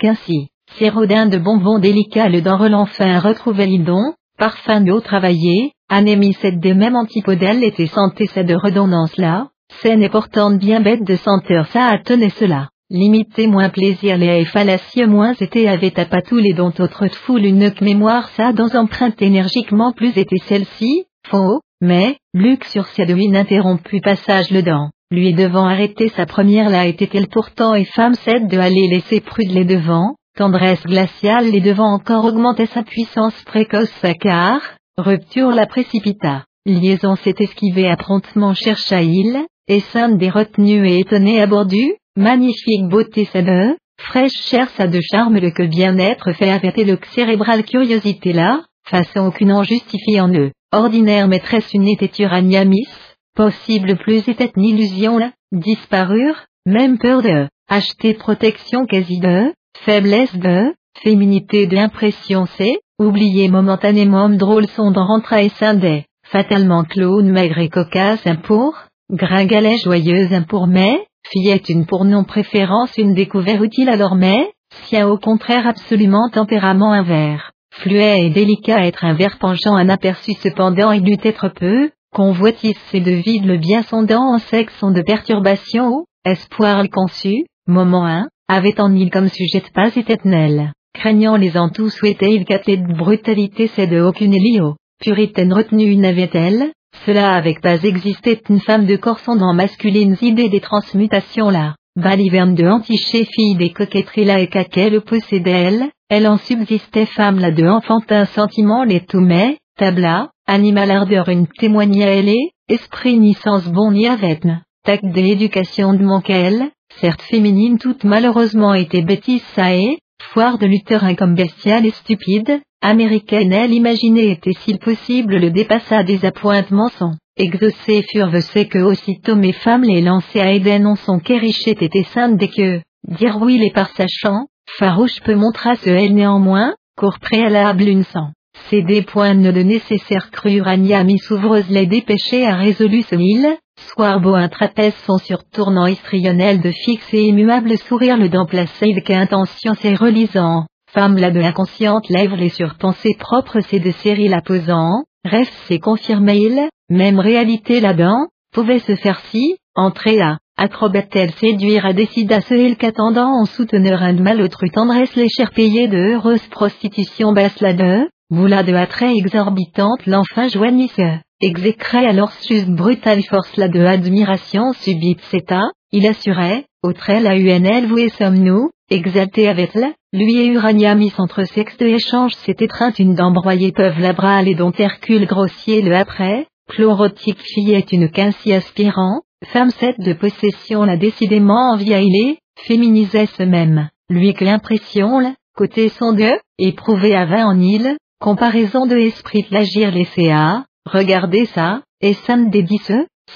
quincy. 0.73 0.79
Sérodin 0.79 1.27
de 1.27 1.37
bonbons 1.37 1.79
délicats 1.79 2.29
le 2.29 2.41
dans 2.41 2.57
relenfin 2.57 3.19
retrouvait 3.19 3.65
l'idon, 3.67 4.13
parfum 4.37 4.81
d'eau 4.81 4.99
travaillée, 4.99 5.71
anémie 5.89 6.33
cette 6.33 6.59
des 6.59 6.73
mêmes 6.73 6.95
antipodelles 6.95 7.63
était 7.63 7.87
santé 7.87 8.25
cette 8.27 8.47
de 8.47 8.55
redondance 8.55 9.17
là, 9.17 9.47
saine 9.81 10.03
et 10.03 10.09
portante 10.09 10.59
bien 10.59 10.81
bête 10.81 11.03
de 11.03 11.15
senteur 11.15 11.67
ça 11.67 11.87
a 11.87 11.97
tenu 11.99 12.29
cela. 12.29 12.69
Limité 12.89 13.47
moins 13.47 13.69
plaisir 13.69 14.17
les 14.17 14.45
fallacieux 14.45 15.07
moins 15.07 15.33
était 15.39 15.67
avait 15.67 15.99
à 15.99 16.05
pas 16.05 16.21
les 16.31 16.53
dont 16.53 16.73
autres 16.79 17.07
foule 17.07 17.45
une 17.45 17.73
mémoire 17.81 18.29
ça 18.29 18.53
dans 18.53 18.75
empreinte 18.75 19.21
énergiquement 19.21 19.93
plus 19.93 20.15
était 20.17 20.43
celle-ci, 20.45 21.05
faux, 21.27 21.61
mais, 21.81 22.17
Luc 22.33 22.65
sur 22.65 22.85
ces 22.87 23.05
deux 23.05 23.17
ininterrompu 23.17 23.99
passage 23.99 24.51
le 24.51 24.61
dent, 24.61 24.89
lui 25.11 25.33
devant 25.33 25.65
arrêter 25.65 26.09
sa 26.09 26.25
première 26.25 26.69
là 26.69 26.85
était-elle 26.85 27.27
pourtant 27.27 27.73
et 27.73 27.85
femme 27.85 28.15
cède 28.15 28.47
de 28.47 28.57
aller 28.57 28.87
laisser 28.87 29.21
prude 29.21 29.51
les 29.51 29.65
devant, 29.65 30.15
Tendresse 30.35 30.81
glaciale 30.83 31.51
les 31.51 31.61
devant 31.61 31.93
encore 31.93 32.25
augmenter 32.25 32.65
sa 32.65 32.81
puissance 32.81 33.39
précoce 33.43 33.93
car, 34.19 34.61
rupture 34.97 35.51
la 35.51 35.67
précipita. 35.67 36.45
Liaison 36.65 37.15
s'est 37.17 37.35
esquivée 37.37 37.93
promptement 37.97 38.55
chercha 38.55 39.03
il, 39.03 39.45
et 39.67 39.79
sainte 39.79 40.17
des 40.17 40.31
retenues 40.31 40.87
et 40.87 40.99
étonnée 41.01 41.39
à 41.39 41.45
bord 41.45 41.67
du, 41.67 41.93
magnifique 42.15 42.89
beauté 42.89 43.25
sa 43.25 43.43
de, 43.43 43.77
fraîche 43.99 44.33
chair 44.49 44.67
sa 44.71 44.87
de 44.87 44.99
charme 45.01 45.37
le 45.37 45.51
que 45.51 45.67
bien-être 45.67 46.31
fait 46.33 46.49
averter 46.49 46.83
le 46.83 46.97
cérébral 47.13 47.63
curiosité 47.63 48.33
là, 48.33 48.63
façon 48.85 49.27
aucune 49.27 49.51
en 49.51 49.61
justifie 49.61 50.19
en 50.19 50.33
eux, 50.33 50.51
ordinaire 50.71 51.27
maîtresse 51.27 51.71
une 51.75 51.87
était 51.87 52.23
uraniamis, 52.23 52.87
possible 53.35 53.97
plus 53.97 54.27
était 54.27 54.51
une 54.57 54.63
illusion 54.63 55.19
là, 55.19 55.31
disparure, 55.51 56.45
même 56.65 56.97
peur 56.97 57.21
de, 57.21 57.47
acheter 57.69 58.15
protection 58.15 58.87
quasi 58.87 59.19
de, 59.19 59.53
Faiblesse 59.79 60.35
de, 60.35 60.73
féminité 61.01 61.67
d'impression 61.67 62.45
c'est, 62.57 62.79
oublier 62.99 63.49
momentanément 63.49 64.29
drôle 64.29 64.67
son 64.67 64.91
dans 64.91 65.05
rentra 65.05 65.41
et 65.41 65.49
scindait, 65.49 66.05
fatalement 66.25 66.83
clown 66.83 67.29
maigre 67.29 67.57
et 67.57 67.69
cocasse 67.69 68.23
pour, 68.43 68.75
gringalet 69.11 69.77
joyeuse 69.77 70.33
un 70.33 70.43
pour 70.43 70.67
mais, 70.67 71.05
fillette 71.29 71.69
une 71.69 71.85
pour 71.85 72.05
non 72.05 72.23
préférence 72.23 72.97
une 72.97 73.13
découverte 73.13 73.61
utile 73.61 73.89
alors 73.89 74.15
mais, 74.15 74.51
sien 74.85 75.07
au 75.07 75.17
contraire 75.17 75.67
absolument 75.67 76.29
tempérament 76.31 76.93
un 76.93 77.03
verre, 77.03 77.51
fluet 77.73 78.25
et 78.25 78.29
délicat 78.29 78.85
être 78.85 79.03
un 79.03 79.13
verre 79.13 79.37
penchant 79.37 79.75
un 79.75 79.89
aperçu 79.89 80.33
cependant 80.33 80.91
il 80.91 81.03
dut 81.03 81.19
être 81.23 81.49
peu, 81.49 81.89
convoitise 82.13 82.77
c'est 82.89 83.01
de 83.01 83.11
vide 83.11 83.45
le 83.45 83.57
bien 83.57 83.81
sondant 83.81 84.33
en 84.33 84.37
sexe 84.37 84.77
sont 84.77 84.91
de 84.91 85.01
perturbation 85.01 85.89
ou, 85.89 86.05
espoir 86.23 86.83
le 86.83 86.89
conçu, 86.89 87.45
moment 87.67 88.05
1, 88.05 88.27
avait 88.47 88.79
en 88.79 88.93
il 88.95 89.09
comme 89.09 89.29
sujet 89.29 89.63
pas 89.73 89.95
éternel, 89.95 90.71
craignant 90.93 91.37
les 91.37 91.57
en 91.57 91.69
tout 91.69 91.89
souhaitait 91.89 92.33
il 92.33 92.45
qu'attée 92.45 92.77
de 92.77 92.93
brutalité 92.93 93.67
c'est 93.67 93.87
de 93.87 94.01
aucune 94.01 94.33
élio, 94.33 94.75
puritaine 95.01 95.53
retenue 95.53 95.95
n'avait-elle, 95.95 96.71
cela 97.05 97.35
avec 97.35 97.61
pas 97.61 97.83
existé 97.83 98.39
une 98.49 98.59
femme 98.59 98.85
de 98.85 98.95
corps 98.95 99.19
sondant 99.19 99.53
masculines 99.53 100.17
idées 100.21 100.49
des 100.49 100.61
transmutations 100.61 101.49
là. 101.49 101.75
Baliverne 101.95 102.55
de 102.55 102.65
Antiché 102.65 103.25
fille 103.25 103.55
des 103.55 103.69
coquetteries 103.69 104.25
là 104.25 104.39
et 104.39 104.47
qu'elle 104.47 105.01
possédait 105.01 105.51
elle, 105.51 105.89
elle 106.09 106.27
en 106.27 106.37
subsistait 106.37 107.05
femme 107.05 107.39
là 107.39 107.51
de 107.51 107.65
enfantin 107.65 108.25
sentiment 108.25 108.83
les 108.83 109.01
tout 109.01 109.19
mais, 109.19 109.57
tabla, 109.77 110.29
animal 110.47 110.89
ardeur 110.89 111.29
une 111.29 111.47
témoignait 111.47 112.19
elle 112.19 112.29
et, 112.29 112.51
esprit 112.67 113.19
ni 113.19 113.33
sens 113.33 113.67
bon 113.67 113.91
ni 113.91 114.07
avec 114.07 114.43
tact 114.83 115.05
de 115.05 116.03
mon 116.03 116.21
qu'elle, 116.21 116.71
certes 116.99 117.21
féminine 117.21 117.77
toute 117.77 118.03
malheureusement 118.03 118.73
bêtise 118.73 119.43
ça 119.55 119.75
et, 119.75 119.97
foire 120.31 120.57
de 120.57 120.65
lutherin 120.65 121.15
comme 121.15 121.35
bestiale 121.35 121.85
et 121.85 121.91
stupide, 121.91 122.61
américaine 122.81 123.53
elle 123.53 123.73
imaginait 123.73 124.31
était 124.31 124.53
s'il 124.53 124.79
possible 124.79 125.37
le 125.37 125.51
dépassa 125.51 126.03
des 126.03 126.25
appointements 126.25 126.91
son, 126.97 127.13
exaucé 127.37 128.03
furent 128.11 128.41
c'est 128.41 128.67
que 128.67 128.79
aussitôt 128.79 129.35
mes 129.35 129.53
femmes 129.53 129.83
les 129.83 130.01
lançaient 130.01 130.41
à 130.41 130.51
Eden 130.51 130.87
on 130.87 130.95
son 130.95 131.19
qu'Erichet 131.19 131.77
était 131.81 132.03
sainte 132.03 132.37
dès 132.37 132.49
que, 132.49 132.81
dire 133.07 133.37
oui 133.41 133.57
les 133.57 133.71
par 133.71 133.89
sachant, 133.89 134.45
farouche 134.69 135.21
peut 135.23 135.35
montrer 135.35 135.75
ce 135.77 135.89
elle 135.89 136.13
néanmoins, 136.13 136.73
court 136.97 137.19
préalable 137.19 137.87
une 137.87 138.03
sang. 138.03 138.29
C'est 138.69 138.83
des 138.83 139.01
points 139.01 139.35
de 139.35 139.61
nécessaire 139.61 140.29
crure 140.31 140.67
mi 140.77 141.17
s'ouvreuse 141.17 141.69
les 141.69 141.87
dépêchés 141.87 142.45
à 142.45 142.55
résolu 142.55 143.01
ce 143.01 143.15
mille, 143.15 143.57
soir 143.77 144.19
beau 144.19 144.35
un 144.35 144.49
trapèze 144.49 144.95
son 145.05 145.17
surtournant 145.17 145.87
histrionnel 145.87 146.61
de 146.61 146.71
fixe 146.71 147.13
et 147.13 147.23
immuable 147.23 147.77
sourire 147.77 148.17
le 148.17 148.29
dent 148.29 148.45
placé 148.45 148.91
avec 148.91 149.09
intention 149.09 149.73
c'est 149.79 149.95
relisant, 149.95 150.65
femme 150.91 151.17
la 151.17 151.31
de 151.31 151.41
inconsciente 151.41 152.09
lèvres 152.09 152.35
les 152.35 152.49
surpensées 152.49 153.15
propres 153.19 153.59
c'est 153.61 153.79
de 153.79 153.91
série 153.91 154.27
la 154.27 154.41
posant, 154.41 155.03
rêve 155.25 155.49
c'est 155.67 155.79
confirmé 155.79 156.37
il, 156.37 156.69
même 156.89 157.19
réalité 157.19 157.79
là-dedans, 157.79 158.27
pouvait 158.53 158.79
se 158.79 158.95
faire 158.95 159.19
si, 159.31 159.57
entrer 159.75 160.21
à, 160.21 160.37
acrobatelle 160.57 161.31
séduire 161.31 161.85
à 161.85 161.93
décida 161.93 162.41
ce 162.41 162.53
il 162.53 162.77
qu'attendant 162.77 163.41
en 163.41 163.45
souteneur 163.45 164.03
un 164.03 164.13
de 164.13 164.21
malautre 164.21 164.65
tendresse 164.71 165.15
les 165.15 165.29
chers 165.29 165.51
payés 165.51 165.87
de 165.87 165.97
heureuse 165.97 166.45
prostitution 166.47 167.33
basse 167.33 167.59
la 167.59 167.73
de, 167.73 168.07
Moula 168.29 168.63
de 168.63 168.73
attrait 168.73 169.15
exorbitante 169.15 170.07
l'enfin 170.07 170.47
joignisse, 170.47 170.99
exécrait 171.45 172.05
alors 172.05 172.31
sus 172.31 172.65
brutale 172.65 173.23
force 173.23 173.55
la 173.57 173.67
de 173.67 173.83
admiration 173.83 174.73
subite 174.73 175.21
s'état, 175.31 175.69
il 175.91 176.07
assurait, 176.07 176.65
au 176.81 176.93
trait 176.93 177.19
la 177.19 177.37
UNL 177.37 177.87
voué 177.87 178.09
sommes-nous, 178.09 178.69
exalté 178.89 179.47
avec 179.47 179.73
la, 179.73 179.91
lui 180.11 180.37
et 180.37 180.47
Urania 180.47 180.95
mis 180.95 181.13
entre 181.17 181.43
sexe 181.43 181.77
de 181.77 181.87
échange 181.87 182.33
s'est 182.33 182.55
étreinte 182.59 182.99
une 182.99 183.15
dent 183.15 183.31
broyée 183.31 183.71
peuvent 183.71 183.99
la 183.99 184.13
bras 184.13 184.41
et 184.43 184.55
dont 184.55 184.71
Hercule 184.71 185.25
grossier 185.25 185.81
le 185.81 185.95
après, 185.95 186.47
chlorotique 186.69 187.41
fille 187.41 187.73
est 187.73 187.91
une 187.91 188.09
quincy 188.09 188.53
aspirant, 188.53 189.21
femme 189.45 189.71
cette 189.71 189.99
de 189.99 190.13
possession 190.13 190.83
la 190.83 190.97
décidément 190.97 191.73
envieillée, 191.73 192.39
féminisait 192.57 193.25
ce 193.25 193.43
même, 193.43 193.89
lui 194.09 194.33
que 194.33 194.45
l'impression 194.45 195.19
la, 195.19 195.33
côté 195.55 195.89
son 195.89 196.13
de, 196.13 196.31
éprouvé 196.57 197.15
à 197.15 197.25
vingt 197.25 197.45
en 197.45 197.59
île, 197.59 197.97
Comparaison 198.23 198.85
de 198.85 198.95
esprit 198.95 199.45
l'agir 199.51 199.91
les 199.91 200.05
CA, 200.05 200.63
regardez 200.85 201.45
ça, 201.47 201.81
et 202.01 202.13
Sam 202.13 202.49
débisse, 202.49 202.91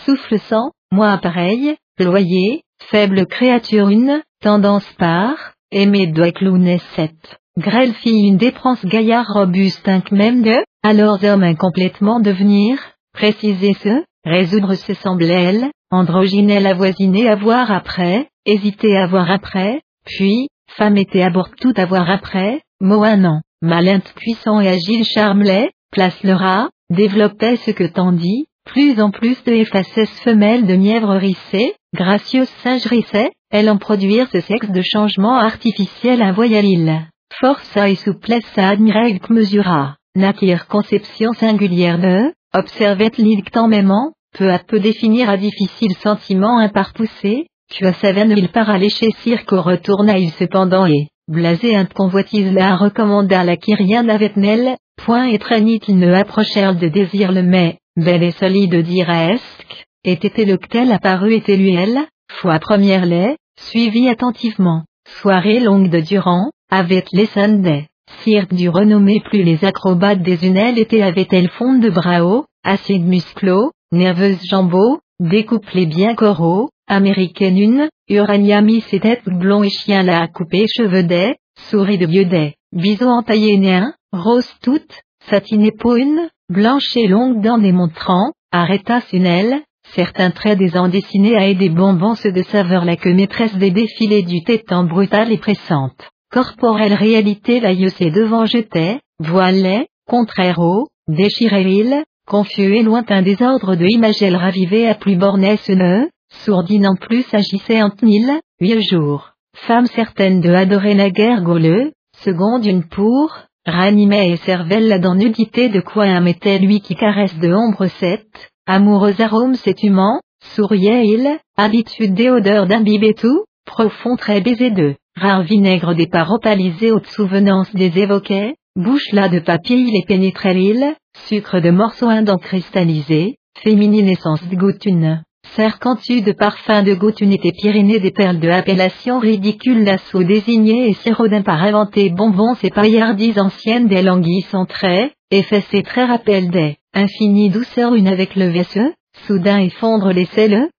souffle 0.05 0.39
sans, 0.39 0.71
moi 0.91 1.17
pareil, 1.17 1.75
loyer, 1.99 2.63
faible 2.89 3.25
créature 3.25 3.89
une, 3.89 4.21
tendance 4.41 4.87
par, 4.97 5.53
aimé 5.71 6.07
doit 6.07 6.31
clowner 6.31 6.79
sept. 6.95 7.39
Grêle 7.57 7.93
fille 7.93 8.27
une 8.27 8.37
dépense 8.37 8.85
gaillard 8.85 9.27
robuste 9.27 9.87
inc 9.87 10.11
même 10.11 10.43
de, 10.43 10.55
alors 10.83 11.23
homme 11.23 11.43
incomplètement 11.43 12.19
devenir, 12.19 12.77
préciser 13.13 13.73
ce, 13.73 14.03
résoudre 14.23 14.75
ce 14.75 14.93
semble 14.93 15.23
elle, 15.23 15.71
androgynelle 15.89 16.67
avoisiner 16.67 17.27
avoir 17.27 17.71
après, 17.71 18.27
hésiter 18.45 18.95
avoir 18.97 19.31
après, 19.31 19.81
puis, 20.05 20.49
femme 20.69 20.97
était 20.97 21.23
à 21.23 21.29
bord 21.29 21.49
tout 21.59 21.73
avoir 21.75 22.09
après, 22.09 22.61
mot 22.79 23.03
un 23.03 23.25
an. 23.25 23.41
Malin 23.61 23.99
puissant 24.15 24.61
et 24.61 24.69
agile 24.69 25.03
charmelait, 25.03 25.71
place 25.91 26.21
le 26.23 26.33
rat, 26.33 26.69
développait 26.89 27.57
ce 27.57 27.71
que 27.71 27.85
tendit, 27.85 28.47
plus 28.65 28.99
en 29.01 29.11
plus 29.11 29.43
de 29.43 29.53
effaces 29.53 30.09
femelles 30.23 30.65
de 30.65 30.75
mièvre 30.75 31.15
rissée, 31.15 31.73
gracieuse 31.93 32.49
singe 32.63 32.85
rissée, 32.85 33.31
elle 33.49 33.69
en 33.69 33.77
produire 33.77 34.27
ce 34.31 34.41
sexe 34.41 34.69
de 34.69 34.81
changement 34.81 35.37
artificiel 35.37 36.21
invoyalil. 36.21 37.07
Força 37.39 37.89
et 37.89 37.95
souplesse 37.95 38.57
à 38.57 38.69
admirer 38.69 39.19
que 39.19 39.33
mesura, 39.33 39.95
naquire 40.15 40.67
conception 40.67 41.33
singulière 41.33 41.99
de, 41.99 42.33
observait 42.53 43.11
l'ictamément, 43.17 44.13
peu 44.37 44.51
à 44.51 44.59
peu 44.59 44.79
définir 44.79 45.29
à 45.29 45.37
difficile 45.37 45.93
sentiment 45.95 46.59
imparpoussé, 46.59 47.47
tu 47.69 47.85
as 47.85 47.93
sa 47.93 48.11
veine 48.13 48.33
il 48.35 48.49
part 48.49 48.71
chez 48.89 49.11
cirque 49.23 49.51
retourna 49.51 50.17
il 50.17 50.31
cependant 50.31 50.85
et, 50.85 51.07
Blasé 51.29 51.75
un 51.75 51.83
convoitise 51.83 52.53
la 52.53 52.77
recommanda 52.77 53.43
la 53.43 53.57
rien 53.67 54.03
n'avait 54.03 54.31
nel, 54.37 54.77
point 54.95 55.25
étreignit 55.25 55.81
il 55.89 55.99
ne 55.99 56.13
approchèrent 56.13 56.75
de 56.75 56.87
désir 56.87 57.33
le 57.33 57.43
mais, 57.43 57.79
belle 57.97 58.23
et 58.23 58.31
solide 58.31 58.75
diresque, 58.75 59.85
et 60.05 60.13
était 60.13 60.45
le 60.45 60.57
tel 60.57 60.89
apparu 60.89 61.33
était 61.33 61.57
lui 61.57 61.75
elle, 61.75 61.99
fois 62.31 62.59
première 62.59 63.05
lait, 63.05 63.35
suivit 63.59 64.07
attentivement, 64.07 64.85
soirée 65.19 65.59
longue 65.59 65.89
de 65.89 65.99
durant, 65.99 66.49
avait 66.71 67.03
les 67.11 67.25
Sunday, 67.25 67.87
cirque 68.23 68.53
du 68.53 68.69
renommé 68.69 69.19
plus 69.19 69.43
les 69.43 69.65
acrobates 69.65 70.21
des 70.21 70.47
unelles 70.47 70.79
étaient 70.79 71.01
avait-elle 71.01 71.49
fond 71.49 71.77
de 71.77 71.89
bras 71.89 72.23
haut, 72.23 72.45
assez 72.63 72.99
de 72.99 73.05
musclos, 73.05 73.71
nerveuse 73.91 74.39
jambeau, 74.45 74.99
découplé 75.19 75.87
bien 75.87 76.15
coraux, 76.15 76.69
américaine 76.87 77.57
une, 77.57 77.89
Urania 78.09 78.61
mis 78.61 78.81
ses 78.81 78.99
têtes 78.99 79.25
blond 79.25 79.63
et 79.63 79.69
chien 79.69 80.03
la 80.03 80.21
a 80.21 80.27
coupé 80.27 80.65
cheveux 80.67 81.03
des, 81.03 81.35
souris 81.69 81.97
de 81.97 82.07
vieux 82.07 82.25
des, 82.25 82.55
bison 82.71 83.09
entaillé 83.09 83.57
néen, 83.57 83.93
rose 84.11 84.49
toute, 84.61 85.01
satinée 85.29 85.73
une, 85.97 86.29
blanche 86.49 86.95
et 86.95 87.07
longue 87.07 87.41
dents 87.41 87.57
démontrant, 87.57 88.31
arrêta 88.51 89.01
aile, 89.11 89.61
certains 89.93 90.31
traits 90.31 90.57
des 90.57 90.77
en 90.77 90.87
dessinés 90.87 91.35
à 91.35 91.53
des 91.53 91.69
bonbons 91.69 92.15
ceux 92.15 92.31
de 92.31 92.43
saveur 92.43 92.85
la 92.85 92.95
que 92.95 93.09
maîtresse 93.09 93.55
des 93.55 93.71
défilés 93.71 94.23
du 94.23 94.43
tétan 94.43 94.83
brutale 94.83 95.31
et 95.31 95.37
pressante. 95.37 96.09
Corporelle 96.31 96.93
réalité 96.93 97.59
la 97.59 97.73
devant 97.73 98.45
jetait, 98.45 98.99
voilait, 99.19 99.87
contraire 100.07 100.59
au, 100.59 100.87
déchiré 101.07 101.63
il, 101.63 102.03
confus 102.25 102.75
et 102.75 102.83
lointain 102.83 103.21
désordre 103.21 103.75
de 103.75 103.85
imagel 103.85 104.35
ravivé 104.35 104.87
à 104.87 104.95
plus 104.95 105.15
bornesse 105.15 105.69
ne, 105.69 106.09
Sourdine 106.45 106.87
en 106.87 106.95
plus 106.95 107.25
agissait 107.33 107.81
en 107.81 107.89
Tnil, 107.89 108.39
huit 108.59 108.81
jours. 108.81 109.31
Femme 109.55 109.87
certaine 109.87 110.39
de 110.41 110.51
adorer 110.53 110.93
la 110.93 111.09
guerre 111.09 111.41
gauleux, 111.41 111.91
seconde 112.23 112.65
une 112.65 112.87
pour, 112.87 113.35
ranimait 113.65 114.31
et 114.31 114.37
cervelle 114.37 114.87
la 114.87 114.99
dans 114.99 115.15
nudité 115.15 115.69
de 115.69 115.81
quoi 115.81 116.05
un 116.05 116.21
mettait 116.21 116.59
lui 116.59 116.79
qui 116.79 116.95
caresse 116.95 117.37
de 117.39 117.51
ombre 117.51 117.87
sept, 117.87 118.27
amoureux 118.65 119.19
arôme 119.19 119.55
s'étumant, 119.55 120.21
souriait 120.55 121.05
il, 121.07 121.37
habitude 121.57 122.13
des 122.13 122.29
odeurs 122.29 122.67
d'imbiber 122.67 123.13
tout, 123.13 123.43
profond 123.65 124.15
très 124.15 124.41
baisé 124.41 124.71
de, 124.71 124.95
rare 125.15 125.43
vinaigre 125.43 125.95
des 125.95 126.07
paropalisés 126.07 126.91
aux 126.91 127.03
souvenances 127.03 127.73
des 127.75 127.97
évoquait, 127.99 128.55
bouche 128.75 129.11
là 129.11 129.27
de 129.27 129.39
papier 129.39 129.77
il 129.77 129.95
et 129.95 130.05
pénétrait 130.07 130.53
l'île, 130.53 130.95
sucre 131.27 131.59
de 131.59 131.71
morceaux 131.71 132.09
indents 132.09 132.37
cristallisés, 132.37 133.37
féminine 133.63 134.07
essence 134.07 134.47
de 134.47 134.55
goutune. 134.55 135.23
Sercantu 135.55 136.21
de 136.21 136.31
parfum 136.31 136.83
de 136.83 136.93
goutte 136.93 137.21
était 137.21 137.51
Pyrénées 137.51 137.99
des 137.99 138.11
perles 138.11 138.39
de 138.39 138.49
appellation 138.49 139.19
ridicule 139.19 139.83
l'assaut 139.83 140.23
désigné 140.23 140.89
et 140.89 140.93
sirodin 140.93 141.41
par 141.41 141.63
inventé 141.63 142.09
bonbons 142.09 142.55
et 142.63 142.69
paillardises 142.69 143.39
anciennes 143.39 143.87
des 143.87 144.01
languilles 144.01 144.45
sans 144.51 144.65
trait, 144.65 145.13
effacées 145.31 145.83
très 145.83 146.05
rappel 146.05 146.49
des, 146.49 146.77
infinies 146.93 147.49
douceur 147.49 147.95
une 147.95 148.07
avec 148.07 148.35
le 148.35 148.49
vaisseux, 148.49 148.93
soudain 149.25 149.59
effondre 149.59 150.11
les 150.11 150.25
selles, 150.25 150.69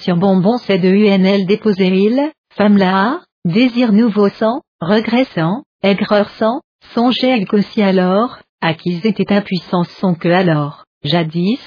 sur 0.00 0.16
bonbons 0.16 0.58
c'est 0.58 0.78
de 0.78 0.88
UNL 0.88 1.46
déposer 1.46 1.88
il, 1.88 2.30
femme 2.56 2.78
là, 2.78 3.20
désir 3.44 3.92
nouveau 3.92 4.28
sang, 4.28 4.60
regressant, 4.80 5.62
aigreur 5.82 6.30
sang, 6.30 6.60
songeait 6.94 7.44
qu'aussi 7.44 7.82
alors, 7.82 8.38
acquis 8.60 9.00
était 9.04 9.32
impuissance 9.32 9.88
sont 10.00 10.14
que 10.14 10.28
alors, 10.28 10.84
jadis, 11.02 11.60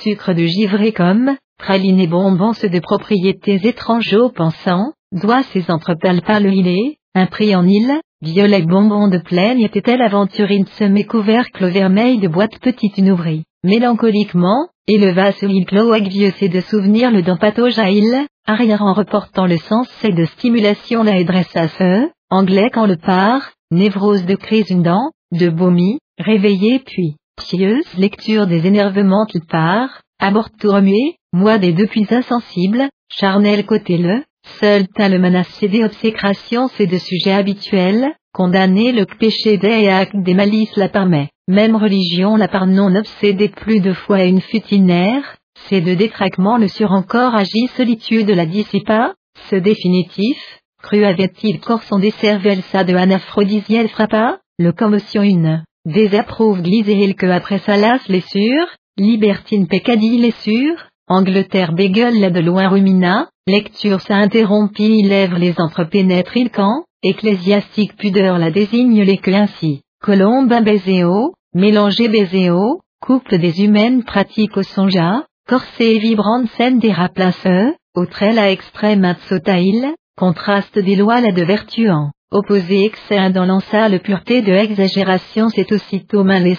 sucre 0.00 0.32
de 0.32 0.44
givré 0.44 0.92
comme, 0.92 1.36
praline 1.58 2.06
bonbons 2.06 2.52
de 2.52 2.80
propriétés 2.80 3.60
étranges 3.64 4.14
aux 4.14 4.30
pensants, 4.30 4.92
doit 5.12 5.42
ses 5.44 5.70
entrepales 5.70 6.22
pâles 6.22 6.52
îlées, 6.52 6.96
un 7.14 7.26
prix 7.26 7.54
en 7.54 7.66
île, 7.66 8.00
violet 8.22 8.62
bonbons 8.62 9.08
de 9.08 9.18
plaine 9.18 9.60
était-elle 9.60 10.02
aventurine 10.02 10.66
semé 10.78 11.04
couvercle 11.04 11.66
vermeil 11.66 12.18
de 12.18 12.28
boîte 12.28 12.58
petite 12.60 12.96
une 12.96 13.10
ouvrie, 13.10 13.44
mélancoliquement, 13.64 14.68
éleva 14.86 15.32
sur 15.32 15.50
il 15.50 15.66
cloaque 15.66 16.08
vieux 16.08 16.32
c'est 16.38 16.48
de 16.48 16.60
souvenir 16.60 17.10
le 17.10 17.22
dent 17.22 17.36
patauge 17.36 17.78
à 17.78 17.90
il, 17.90 18.26
arrière 18.46 18.82
en 18.82 18.94
reportant 18.94 19.46
le 19.46 19.58
sens 19.58 19.88
c'est 20.00 20.14
de 20.14 20.24
stimulation 20.24 21.02
la 21.02 21.22
dressa 21.22 21.68
ce, 21.68 22.08
anglais 22.30 22.70
quand 22.72 22.86
le 22.86 22.96
part, 22.96 23.52
névrose 23.70 24.24
de 24.24 24.34
crise 24.34 24.70
une 24.70 24.82
dent, 24.82 25.10
de 25.32 25.48
vomi, 25.48 25.98
réveillé 26.18 26.80
puis, 26.80 27.16
pieuse 27.36 27.86
lecture 27.96 28.46
des 28.46 28.66
énervements 28.66 29.26
qui 29.26 29.40
part, 29.40 30.02
aborte 30.18 30.52
tout 30.58 30.70
remuer, 30.70 31.16
moi 31.32 31.58
des 31.58 31.72
depuis 31.72 32.06
insensibles, 32.10 32.88
charnel 33.08 33.64
côté 33.66 33.98
le, 33.98 34.22
seul 34.60 34.86
t'as 34.88 35.08
le 35.08 35.18
menacé 35.18 35.68
des 35.68 35.84
obsécrations 35.84 36.68
c'est 36.76 36.86
de 36.86 36.98
sujets 36.98 37.32
habituels, 37.32 38.12
condamner 38.32 38.92
le 38.92 39.06
péché 39.06 39.58
des 39.58 39.88
actes 39.88 40.16
des 40.16 40.34
malices 40.34 40.76
la 40.76 40.88
permet, 40.88 41.30
même 41.48 41.76
religion 41.76 42.36
la 42.36 42.48
par 42.48 42.66
non 42.66 42.94
obsédée 42.94 43.48
plus 43.48 43.80
de 43.80 43.92
foi 43.92 44.24
une 44.24 44.40
futinaire, 44.40 45.36
c'est 45.68 45.80
de 45.80 45.94
détraquement 45.94 46.56
le 46.56 46.68
sur 46.68 46.92
encore 46.92 47.34
agit 47.34 47.68
solitude 47.76 48.30
la 48.30 48.46
dissipa, 48.46 49.14
ce 49.50 49.56
définitif, 49.56 50.38
cru 50.82 51.04
avait-il 51.04 51.60
corps 51.60 51.82
son 51.82 52.00
cervelles 52.00 52.62
ça 52.62 52.84
de 52.84 52.94
anaphrodisiel 52.94 53.88
frappa, 53.88 54.40
le 54.58 54.72
commotion 54.72 55.22
une, 55.22 55.64
désapprouve 55.84 56.60
il 56.64 57.14
que 57.14 57.26
après 57.26 57.58
ça 57.58 57.76
lasse 57.76 58.06
les 58.08 58.20
sûrs, 58.20 58.66
libertine 58.96 59.66
peccadille 59.66 60.20
les 60.20 60.30
sûrs, 60.30 60.88
Angleterre 61.08 61.72
bégueule 61.72 62.18
la 62.20 62.30
de 62.30 62.40
loin 62.40 62.68
rumina, 62.68 63.28
lecture 63.46 64.00
ça 64.00 64.16
interrompit 64.16 65.02
lèvre 65.02 65.38
les 65.38 65.54
entrepénètre 65.58 66.36
il 66.36 66.50
camp, 66.50 66.84
ecclésiastique 67.02 67.96
pudeur 67.96 68.38
la 68.38 68.50
désigne 68.50 69.02
les 69.02 69.18
que 69.18 69.32
ainsi, 69.32 69.82
colombe 70.00 70.54
bézéo, 70.62 71.34
mélanger 71.54 72.08
bézéo, 72.08 72.80
couple 73.00 73.38
des 73.38 73.64
humaines 73.64 74.04
pratiques 74.04 74.56
au 74.56 74.62
sonja, 74.62 75.26
corset 75.48 75.96
et 75.96 75.98
vibrante 75.98 76.48
scène 76.50 76.78
des 76.78 76.92
raplaceux, 76.92 77.74
au 77.94 78.06
trait 78.06 78.32
la 78.32 78.50
extrême 78.50 79.16
il, 79.48 79.94
contraste 80.16 80.78
des 80.78 80.94
lois 80.94 81.20
la 81.20 81.32
de 81.32 81.42
vertuant, 81.42 82.12
opposé 82.32 82.86
excès 82.86 83.30
dans 83.30 83.44
le 83.44 83.98
pureté 83.98 84.42
de 84.42 84.52
exagération 84.52 85.48
c'est 85.48 85.70
aussitôt 85.72 86.24
main 86.24 86.40
les 86.40 86.56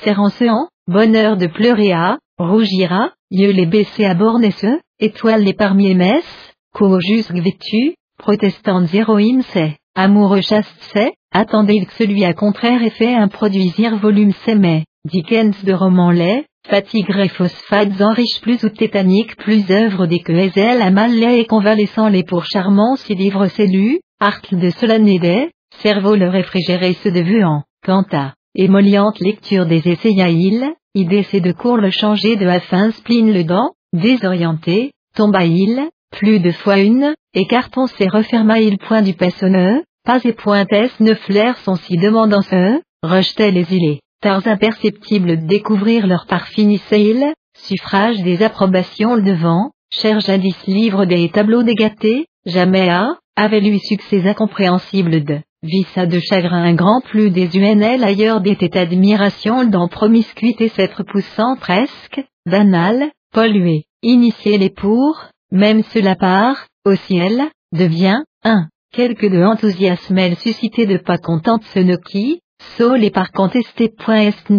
en 0.50 0.68
bonheur 0.88 1.38
de 1.38 1.48
pleurer 1.48 1.92
à, 1.92 2.20
rougira, 2.38 3.12
yeux 3.32 3.52
les 3.52 3.66
baisser 3.66 4.06
à 4.06 4.14
bornesse, 4.14 4.66
étoiles 5.00 5.44
les 5.44 5.54
parmi 5.54 5.94
messes, 5.96 6.54
co 6.74 7.00
jusque 7.00 7.34
vêtu, 7.34 7.96
protestantes 8.18 8.94
héroïnes 8.94 9.44
c'est, 9.50 9.78
amoureux 9.96 10.42
chaste 10.42 10.76
c'est, 10.94 11.14
attendez 11.32 11.86
que 11.86 11.94
celui 11.94 12.24
à 12.26 12.34
contraire 12.34 12.84
effet 12.84 13.14
un 13.14 13.28
produisir 13.28 13.98
volume 13.98 14.34
c'est 14.46 14.56
mais, 14.56 14.86
Dickens 15.06 15.64
de 15.64 15.74
roman 15.74 16.12
lait, 16.12 16.46
Fatigue 16.66 17.12
et 17.18 17.28
phosphates 17.28 18.02
enrichent 18.02 18.40
plus 18.42 18.64
ou 18.64 18.70
tétanique 18.70 19.36
plus 19.36 19.70
œuvre 19.70 20.06
des 20.06 20.20
que 20.20 20.32
Ezel 20.32 20.82
à 20.82 20.92
mal 20.92 21.22
et 21.22 21.46
convalescent 21.46 22.08
les 22.08 22.24
pour 22.24 22.46
charmants 22.46 22.96
si 22.96 23.16
livres 23.16 23.48
cellus, 23.48 24.00
arcle 24.22 24.58
de 24.58 24.70
Solanédé, 24.70 25.50
cerveau 25.82 26.16
le 26.16 26.30
réfrigéré 26.30 26.94
se 26.94 27.10
de 27.10 27.22
vuant, 27.22 27.64
quant 27.86 28.06
à, 28.12 28.34
émolliente 28.56 29.20
lecture 29.20 29.66
des 29.66 29.88
essais 29.88 30.12
il, 30.12 30.74
idée 30.96 31.24
c'est 31.24 31.42
de 31.42 31.52
court 31.52 31.78
le 31.78 31.90
changer 31.90 32.36
de 32.36 32.48
afin 32.48 32.92
spleen 32.92 33.34
le 33.34 33.44
dent, 33.44 33.72
désorienté, 33.94 34.92
tomba 35.16 35.46
il, 35.46 35.90
plus 36.12 36.40
de 36.40 36.52
fois 36.52 36.80
une, 36.80 37.14
écarton 37.34 37.88
s'est 37.88 38.08
referma 38.08 38.60
il 38.60 38.78
point 38.78 39.02
du 39.02 39.14
pessonneux, 39.14 39.84
pas 40.06 40.20
et 40.24 40.34
pointesse 40.34 41.00
ne 41.00 41.14
flaire 41.14 41.58
son 41.58 41.76
si 41.76 41.98
demandant 41.98 42.42
ce, 42.42 42.82
rejetait 43.02 43.52
les 43.52 43.74
îlets 43.74 44.00
tards 44.24 44.48
imperceptibles 44.48 45.46
découvrir 45.46 46.08
leur 46.08 46.26
part 46.28 46.48
finissait-il, 46.48 47.34
suffrage 47.58 48.24
des 48.24 48.42
approbations 48.42 49.16
le 49.16 49.22
devant, 49.22 49.72
cher 49.92 50.22
jadis 50.22 50.56
livre 50.66 51.04
des 51.06 51.30
tableaux 51.30 51.64
dégatés, 51.64 52.28
jamais 52.46 52.90
a, 52.90 53.18
avait 53.36 53.60
lui 53.60 53.80
succès 53.80 54.26
incompréhensible 54.26 55.26
de, 55.26 55.40
vissa 55.64 56.06
de 56.06 56.20
chagrin 56.20 56.64
un 56.64 56.76
grand 56.76 57.02
plus 57.02 57.32
des 57.32 57.58
UNL 57.58 58.04
ailleurs 58.04 58.42
d'était 58.42 58.78
admiration 58.78 59.64
dans 59.66 59.88
promiscuité 59.88 60.68
s'être 60.68 61.04
poussant 61.04 61.56
presque, 61.56 62.22
banal, 62.46 63.12
pollué, 63.32 63.86
initié 64.02 64.58
les 64.58 64.70
pour, 64.70 65.30
même 65.52 65.84
cela 65.84 66.16
part, 66.16 66.68
au 66.86 66.96
ciel, 66.96 67.44
devient, 67.72 68.22
un, 68.44 68.68
quelque 68.92 69.26
de 69.26 69.42
enthousiasme 69.44 70.18
elle 70.18 70.36
suscité 70.36 70.86
de 70.86 70.98
pas 70.98 71.18
contente 71.18 71.64
ce 71.74 71.80
ne 71.80 71.96
qui, 71.96 72.42
Saul 72.78 73.04
et 73.04 73.12
par 73.12 73.32
contesté. 73.32 73.94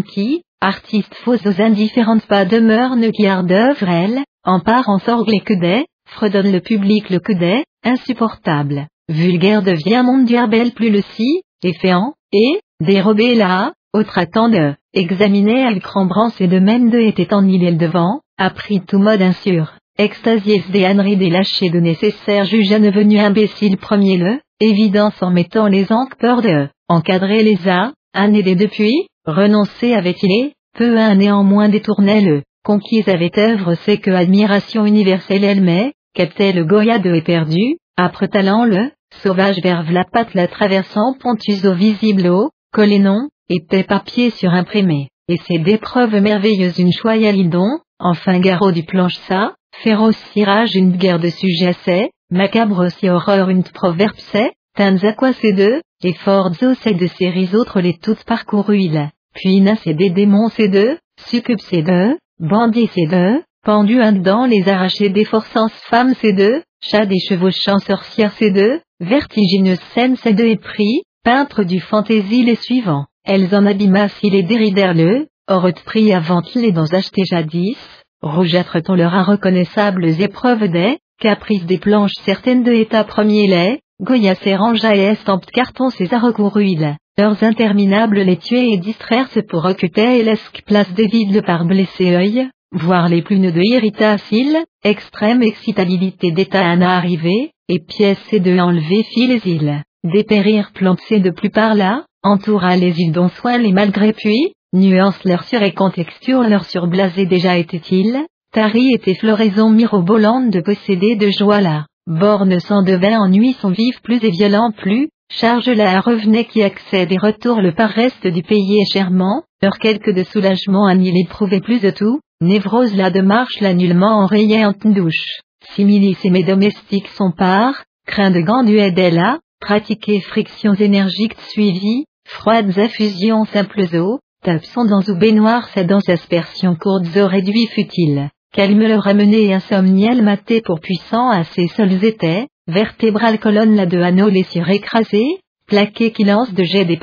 qui, 0.07 0.43
artiste 0.61 1.15
faux 1.17 1.37
aux 1.37 1.63
indifférentes 1.63 2.27
pas 2.27 2.45
demeure 2.45 2.97
ne 2.97 3.09
qui 3.11 3.25
d'œuvre 3.45 3.89
elle, 3.89 4.23
en 4.45 4.61
part 4.61 4.89
en 4.89 4.99
sorgle 4.99 5.35
et 5.35 5.41
que 5.41 5.55
des, 5.55 5.85
fredonne 6.09 6.51
le 6.53 6.61
public 6.61 7.11
le 7.11 7.19
que 7.19 7.33
des, 7.33 7.65
insupportable, 7.83 8.89
vulgaire 9.09 9.63
devient 9.63 10.03
monde 10.05 10.27
belle 10.51 10.73
plus 10.73 10.91
le 10.91 11.03
si, 11.15 11.43
efféant, 11.63 12.15
et, 12.33 12.61
dérobé 12.81 13.35
là, 13.35 13.73
autre 13.93 14.19
attend 14.19 14.49
de, 14.49 14.75
examiner 14.93 15.65
à 15.65 15.79
crambrance 15.79 16.41
et 16.41 16.49
de 16.49 16.59
même 16.59 16.91
de 16.91 16.99
était 16.99 17.33
en 17.33 17.47
île 17.47 17.79
devant, 17.79 18.21
appris 18.39 18.81
tout 18.81 18.99
mode 18.99 19.23
insur, 19.23 19.75
extasies 19.99 20.65
des 20.71 20.85
âneries 20.85 21.17
des 21.17 21.31
lâchés 21.31 21.71
de 21.71 21.81
nécessaire 21.81 22.45
juge 22.45 22.73
à 22.73 22.79
venu 22.79 23.19
imbécile 23.19 23.77
premier 23.77 24.17
le, 24.17 24.41
évidence 24.61 25.23
en 25.23 25.31
mettant 25.31 25.69
les 25.69 25.93
encres 25.93 26.17
peur 26.17 26.43
de, 26.43 26.69
encadrer 26.89 27.43
les 27.43 27.69
a, 27.69 27.93
un 28.15 28.33
aidé 28.33 28.55
depuis, 28.57 29.07
renoncer 29.27 29.95
avait-il 29.95 30.53
peu 30.77 30.99
un 30.99 31.15
néanmoins 31.15 31.69
détournait 31.69 32.21
le, 32.21 32.43
conquise 32.65 33.09
avait 33.09 33.39
œuvre 33.39 33.75
c'est 33.85 33.99
que 33.99 34.11
admiration 34.11 34.87
universelle 34.87 35.45
elle 35.45 35.63
met, 35.63 35.93
captait 36.15 36.53
le 36.53 36.65
Goya 36.65 36.99
de 36.99 37.15
éperdu, 37.15 37.77
après 37.97 38.29
talent 38.29 38.65
le, 38.65 38.91
sauvage 39.23 39.61
verve 39.63 39.93
la 39.93 40.05
patte 40.05 40.35
la 40.35 40.49
traversant 40.49 41.15
pontus 41.21 41.65
au 41.65 41.75
visible 41.75 42.27
au, 42.29 42.51
collé 42.73 42.99
non, 42.99 43.29
épais 43.49 43.85
papier 43.85 44.31
sur 44.31 44.51
imprimé, 44.51 45.09
et 45.29 45.39
c'est 45.47 45.59
d'épreuves 45.59 46.17
merveilleuses 46.21 46.79
une 46.79 46.93
choya 46.93 47.31
lidon, 47.31 47.79
enfin 47.99 48.41
garrot 48.41 48.73
du 48.73 48.85
planche 48.85 49.17
ça, 49.29 49.55
féroce 49.83 50.19
cirage 50.33 50.75
une 50.75 50.97
guerre 50.97 51.21
de 51.21 51.29
sujets 51.29 51.77
c'est, 51.85 52.11
macabre 52.31 52.85
aussi 52.85 53.09
horreur 53.09 53.49
une 53.51 53.63
proverbe 53.63 54.19
c'est, 54.19 54.53
Tanza 54.77 55.13
quoi 55.13 55.33
ces 55.33 55.53
deux, 55.53 55.81
et 56.03 56.15
Forzo 56.15 56.75
c'est 56.83 56.95
de 56.95 57.07
séries 57.07 57.55
autres 57.55 57.81
les 57.81 57.97
toutes 57.97 58.25
parcourues 58.25 58.81
il, 58.81 59.11
puis 59.35 59.61
Nas 59.61 59.79
et 59.87 59.95
des 59.95 60.11
démons 60.11 60.49
ces 60.49 60.69
deux, 60.69 60.99
succube 61.27 61.61
ces 61.61 61.83
deux, 61.83 62.19
bandit 62.41 62.89
ces 62.89 63.07
deux, 63.07 63.43
pendu 63.65 64.01
un 64.03 64.13
dedans 64.13 64.47
les 64.47 64.69
arrachés 64.69 65.11
des 65.11 65.25
forçances 65.25 65.73
femmes 65.91 66.15
ces 66.15 66.33
deux, 66.33 66.63
chat 66.91 67.07
des 67.07 67.19
chevauchants 67.19 67.79
sorcières 67.79 68.33
ces 68.33 68.51
deux, 68.51 68.81
vertigineuse 69.01 69.81
scène 69.95 70.17
ces 70.17 70.35
deux 70.35 70.47
et 70.47 70.57
pris, 70.57 71.03
peintre 71.25 71.65
du 71.65 71.81
fantaisie 71.81 72.45
les 72.45 72.57
suivants, 72.57 73.07
elles 73.25 73.55
en 73.55 73.65
abîma 73.67 74.09
si 74.09 74.29
les 74.31 74.43
déridèrent 74.43 74.95
le, 74.95 75.27
or 75.49 75.69
pris 75.87 76.13
avant 76.13 76.43
les 76.55 76.73
dans 76.73 76.93
acheté 76.93 77.23
jadis, 77.25 77.79
rougeâtre 78.21 78.83
ton 78.83 78.95
leur 78.95 79.27
reconnaissables 79.27 80.21
épreuves 80.21 80.69
des, 80.69 80.99
caprices 81.21 81.65
des 81.65 81.79
planches 81.79 82.15
certaines 82.25 82.63
de 82.63 82.73
état 82.73 83.05
premier 83.05 83.47
lait, 83.47 83.81
Goya 84.01 84.35
rangea 84.57 84.95
et 84.95 85.01
estampes 85.01 85.47
carton 85.47 85.89
ses 85.89 86.07
recourruides, 86.07 86.97
leurs 87.17 87.43
interminables 87.45 88.21
les 88.21 88.37
tuer 88.37 88.73
et 88.73 88.79
distraire-se 88.79 89.41
pour 89.41 89.65
occuper 89.65 90.19
et 90.19 90.23
l'esque 90.23 90.63
place 90.67 90.93
des 90.95 91.07
vides 91.07 91.43
par 91.47 91.65
blessé 91.65 92.15
œil, 92.15 92.49
voir 92.75 93.09
les 93.09 93.23
plumes 93.23 93.51
de 93.51 93.63
irritacile, 93.63 94.59
extrême 94.83 95.43
excitabilité 95.43 96.33
d'état 96.33 96.69
à 96.69 96.97
arriver, 96.97 97.51
et 97.69 97.79
pièces 97.79 98.33
et 98.33 98.41
de 98.41 98.59
enlever 98.59 99.05
fil 99.05 99.31
les 99.31 99.51
îles, 99.51 99.83
dépérir 100.03 100.73
plantés 100.75 101.21
de 101.21 101.31
plus 101.31 101.51
par 101.51 101.75
là, 101.75 102.05
entoura 102.23 102.77
les 102.77 103.01
îles 103.01 103.13
dont 103.13 103.29
soin 103.29 103.59
les 103.59 103.73
malgré 103.73 104.13
puis, 104.13 104.53
nuance 104.73 105.23
leur 105.25 105.45
sur 105.45 105.63
et 105.63 105.73
contexture 105.73 106.43
leur 106.43 106.65
surblasé 106.65 107.27
déjà 107.27 107.57
était-il, 107.57 108.27
tari 108.53 108.93
était 108.93 109.15
floraison 109.15 109.71
mirobolante 109.71 110.51
de 110.51 110.61
posséder 110.61 111.17
de 111.17 111.31
joie 111.31 111.61
là. 111.61 111.87
Borne 112.07 112.61
sans 112.61 112.83
devint 112.83 113.19
ennui 113.19 113.55
son 113.55 113.71
vif 113.71 114.03
plus 114.03 114.23
et 114.23 114.31
violent 114.31 114.73
plus, 114.77 115.09
charge-la 115.31 115.97
à 115.97 116.01
revenait 116.01 116.45
qui 116.45 116.63
accède 116.63 117.11
et 117.11 117.17
retourne 117.17 117.63
le 117.63 117.73
par 117.73 117.91
reste 117.91 118.27
du 118.27 118.43
pays 118.43 118.81
et 118.81 118.93
chèrement, 118.93 119.43
leur 119.63 119.79
quelque 119.79 120.11
de 120.11 120.23
soulagement 120.25 120.87
à 120.87 120.95
n'y 120.95 121.13
l'éprouver 121.13 121.61
plus 121.61 121.81
de 121.81 121.91
tout, 121.91 122.21
névrose 122.45 122.95
la 122.95 123.11
de 123.11 123.21
marche 123.21 123.61
la 123.61 123.75
nullement 123.75 124.19
enrayée 124.19 124.65
en 124.65 124.73
douche. 124.73 125.41
Similis 125.75 126.17
et 126.25 126.31
mes 126.31 126.45
domestiques 126.45 127.09
sont 127.09 127.33
part, 127.37 127.85
craint 128.07 128.31
de 128.31 129.11
là, 129.11 129.39
pratiquer 129.61 130.21
frictions 130.21 130.75
énergiques 130.75 131.41
suivies, 131.49 132.05
froides 132.27 132.79
affusions 132.79 133.45
simples 133.47 133.97
eaux, 133.97 134.19
sont 134.63 134.85
dans 134.85 135.03
ou 135.09 135.17
baignoire 135.19 135.69
sa 135.69 135.85
danse 135.85 136.09
aspersion 136.09 136.77
courtes 136.77 137.17
eaux 137.17 137.27
réduits 137.27 137.67
futile 137.67 138.29
qu'elle 138.55 138.77
me 138.77 138.87
le 138.87 138.97
ramenait 138.97 139.53
insomniel 139.53 140.23
maté 140.23 140.61
pour 140.61 140.79
puissant 140.79 141.29
à 141.29 141.43
ses 141.43 141.67
seuls 141.67 142.05
étaient, 142.05 142.47
vertébrale 142.69 143.41
colonne 143.41 143.75
là 143.75 143.85
de 143.85 143.99
anneaux 143.99 144.29
les 144.29 144.45
écrasés, 144.71 145.41
plaqués 145.67 146.13
qui 146.13 146.23
lancent 146.23 146.55
de 146.55 146.63
jets 146.63 146.85
des 146.85 146.97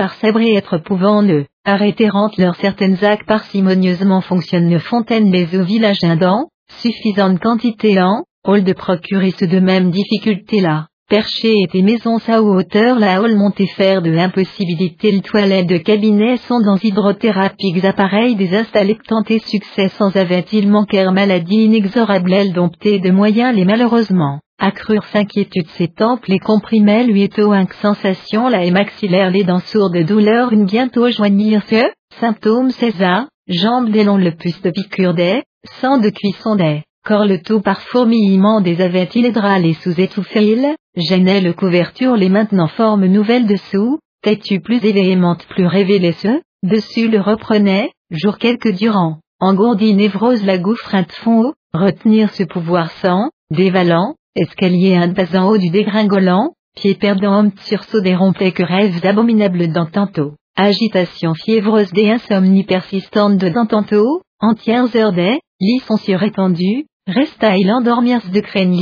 et 0.48 0.56
être 0.56 0.78
pouvant 0.78 1.22
ne, 1.22 1.44
arrêter 1.64 2.10
leurs 2.38 2.56
certaines 2.56 3.04
actes 3.04 3.28
parcimonieusement 3.28 4.22
fonctionnent 4.22 4.80
fontaine 4.80 5.32
les 5.32 5.56
eaux 5.56 5.64
village 5.64 6.04
indans, 6.04 6.48
suffisante 6.82 7.40
quantité 7.40 8.02
en, 8.02 8.24
hall 8.46 8.64
de 8.64 8.74
procurer 8.74 9.32
ce 9.32 9.46
de 9.46 9.60
même 9.60 9.92
difficulté 9.92 10.62
là. 10.62 10.88
Perché 11.08 11.54
et 11.62 11.68
tes 11.68 11.82
maisons 11.82 12.20
à 12.28 12.42
hauteur 12.42 12.98
la 12.98 13.22
hall 13.22 13.36
monté 13.36 13.68
faire 13.68 14.02
de 14.02 14.10
l'impossibilité 14.10 15.12
le 15.12 15.20
toilette 15.20 15.68
de 15.68 15.78
cabinet 15.78 16.38
sont 16.38 16.62
dans 16.62 16.78
hydrothérapiques 16.78 17.84
appareils 17.84 18.36
des 18.36 18.56
installés 18.56 18.98
tentés 19.08 19.40
succès 19.40 19.90
sans 19.90 20.16
avait-il 20.16 20.70
manquer 20.70 21.12
maladie 21.12 21.66
inexorable 21.66 22.32
elle 22.32 22.54
domptée 22.54 23.00
de 23.00 23.12
moyens 23.12 23.54
les 23.54 23.66
malheureusement 23.66 24.40
accrurent 24.62 25.06
s'inquiétude 25.06 25.68
ses 25.70 25.88
tempes 25.88 26.26
les 26.28 26.40
comprimait 26.40 27.04
lui 27.04 27.24
éto 27.24 27.52
un 27.52 27.66
sensation 27.82 28.48
la 28.48 28.64
et 28.64 28.72
maxillaire 28.72 29.32
les 29.32 29.44
dents 29.44 29.60
sourdes 29.60 29.98
douleur 29.98 30.54
une 30.54 30.66
bientôt 30.66 31.10
joignir 31.10 31.64
ce, 31.68 31.82
symptômes 32.20 32.70
césar, 32.70 33.28
jambes 33.48 33.90
des 33.90 34.04
longs 34.04 34.18
le 34.18 34.36
plus 34.36 34.62
de 34.62 34.70
piqûre 34.70 35.16
des, 35.16 35.42
sang 35.80 35.98
de 35.98 36.10
cuisson 36.10 36.56
des, 36.56 36.84
corps 37.04 37.26
le 37.26 37.42
tout 37.42 37.62
par 37.62 37.82
fourmillement 37.82 38.62
des 38.62 38.82
avait-il 38.82 39.34
les 39.62 39.74
sous 39.74 40.00
étouffé 40.00 40.54
il, 40.54 40.76
gênait 40.96 41.42
le 41.42 41.54
couverture 41.54 42.16
les 42.16 42.30
maintenant 42.30 42.68
formes 42.68 43.08
nouvelles 43.08 43.48
dessous, 43.48 43.98
têtu 44.22 44.60
plus 44.60 44.86
évéhémente 44.86 45.48
plus 45.48 45.66
révélé 45.66 46.12
ce, 46.12 46.40
dessus 46.62 47.08
le 47.08 47.20
reprenait, 47.20 47.92
jour 48.12 48.38
quelques 48.38 48.76
durant, 48.76 49.18
engourdi 49.40 49.96
névrose 49.96 50.46
la 50.46 50.60
gouffre 50.60 50.96
fond 51.24 51.54
retenir 51.74 52.30
ce 52.32 52.44
pouvoir 52.44 52.92
sans, 52.92 53.30
dévalant, 53.50 54.16
escalier 54.36 54.96
un 54.96 55.14
pas 55.14 55.38
en 55.38 55.50
haut 55.50 55.58
du 55.58 55.70
dégringolant, 55.70 56.54
pied 56.76 56.96
perdant 56.96 57.50
sursaut 57.64 58.02
des 58.02 58.16
que 58.52 58.64
rêves 58.64 59.06
abominables 59.06 59.72
dans 59.72 59.86
tantôt, 59.86 60.34
agitation 60.56 61.34
fiévreuse 61.34 61.92
des 61.92 62.10
insomnies 62.10 62.66
persistantes 62.66 63.38
de 63.38 63.50
dans 63.50 63.66
tantôt, 63.66 64.22
entières 64.40 64.96
heures 64.96 65.14
des, 65.14 65.40
lit 65.60 65.80
son 65.88 65.98
surétendu, 65.98 66.86
resta 67.08 67.58
il 67.58 67.72
endormir 67.72 68.22
de 68.32 68.40
craigne 68.40 68.76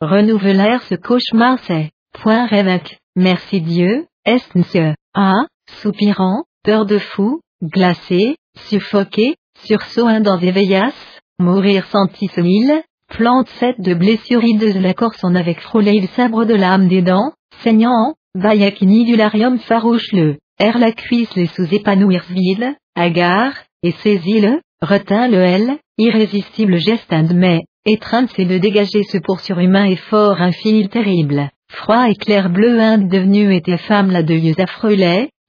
renouvelèrent 0.00 0.82
ce 0.82 0.94
cauchemar 0.94 1.58
c'est, 1.66 1.90
point 2.22 2.46
rêvac, 2.46 2.98
merci 3.16 3.60
Dieu, 3.60 4.06
est 4.24 4.54
monsieur, 4.54 4.94
ah, 5.14 5.46
soupirant, 5.80 6.44
peur 6.64 6.86
de 6.86 6.98
fou, 6.98 7.40
glacé, 7.62 8.36
suffoqué, 8.56 9.36
sursaut 9.64 10.06
un 10.06 10.20
dans 10.20 10.38
mourir 11.38 11.86
senti 11.86 12.28
ce 12.28 12.40
Plante 13.12 13.50
faite 13.60 13.78
de 13.78 13.92
blessures 13.92 14.42
hideuses 14.42 14.80
la 14.80 14.94
corse 14.94 15.22
en 15.22 15.34
avec 15.34 15.60
frôlé 15.60 16.00
le 16.00 16.06
sabre 16.16 16.46
de 16.46 16.54
l'âme 16.54 16.88
des 16.88 17.02
dents, 17.02 17.32
saignant, 17.62 18.14
vaillakini 18.34 19.04
dularium 19.04 19.58
farouche 19.58 20.10
le, 20.12 20.38
air 20.58 20.78
la 20.78 20.92
cuisse 20.92 21.36
les 21.36 21.44
sous 21.48 21.66
épanouir 21.74 22.24
ville, 22.30 22.74
agar, 22.94 23.52
et 23.82 23.90
saisit-le, 23.90 24.62
retint 24.80 25.28
le 25.28 25.40
L, 25.42 25.78
irrésistible 25.98 26.78
geste 26.78 27.12
de 27.12 27.34
mais, 27.34 27.60
étreinte 27.84 28.30
c'est 28.34 28.46
de 28.46 28.56
dégager 28.56 29.02
ce 29.02 29.18
pour 29.18 29.40
surhumain 29.40 29.84
et 29.84 29.96
fort 29.96 30.40
infini 30.40 30.88
terrible, 30.88 31.50
froid 31.70 32.08
et 32.08 32.14
clair 32.14 32.48
bleu 32.48 32.80
inde 32.80 33.10
devenu 33.10 33.54
était 33.54 33.76
femme 33.76 34.10
la 34.10 34.22
deuilleuse 34.22 34.58
affreux 34.58 34.96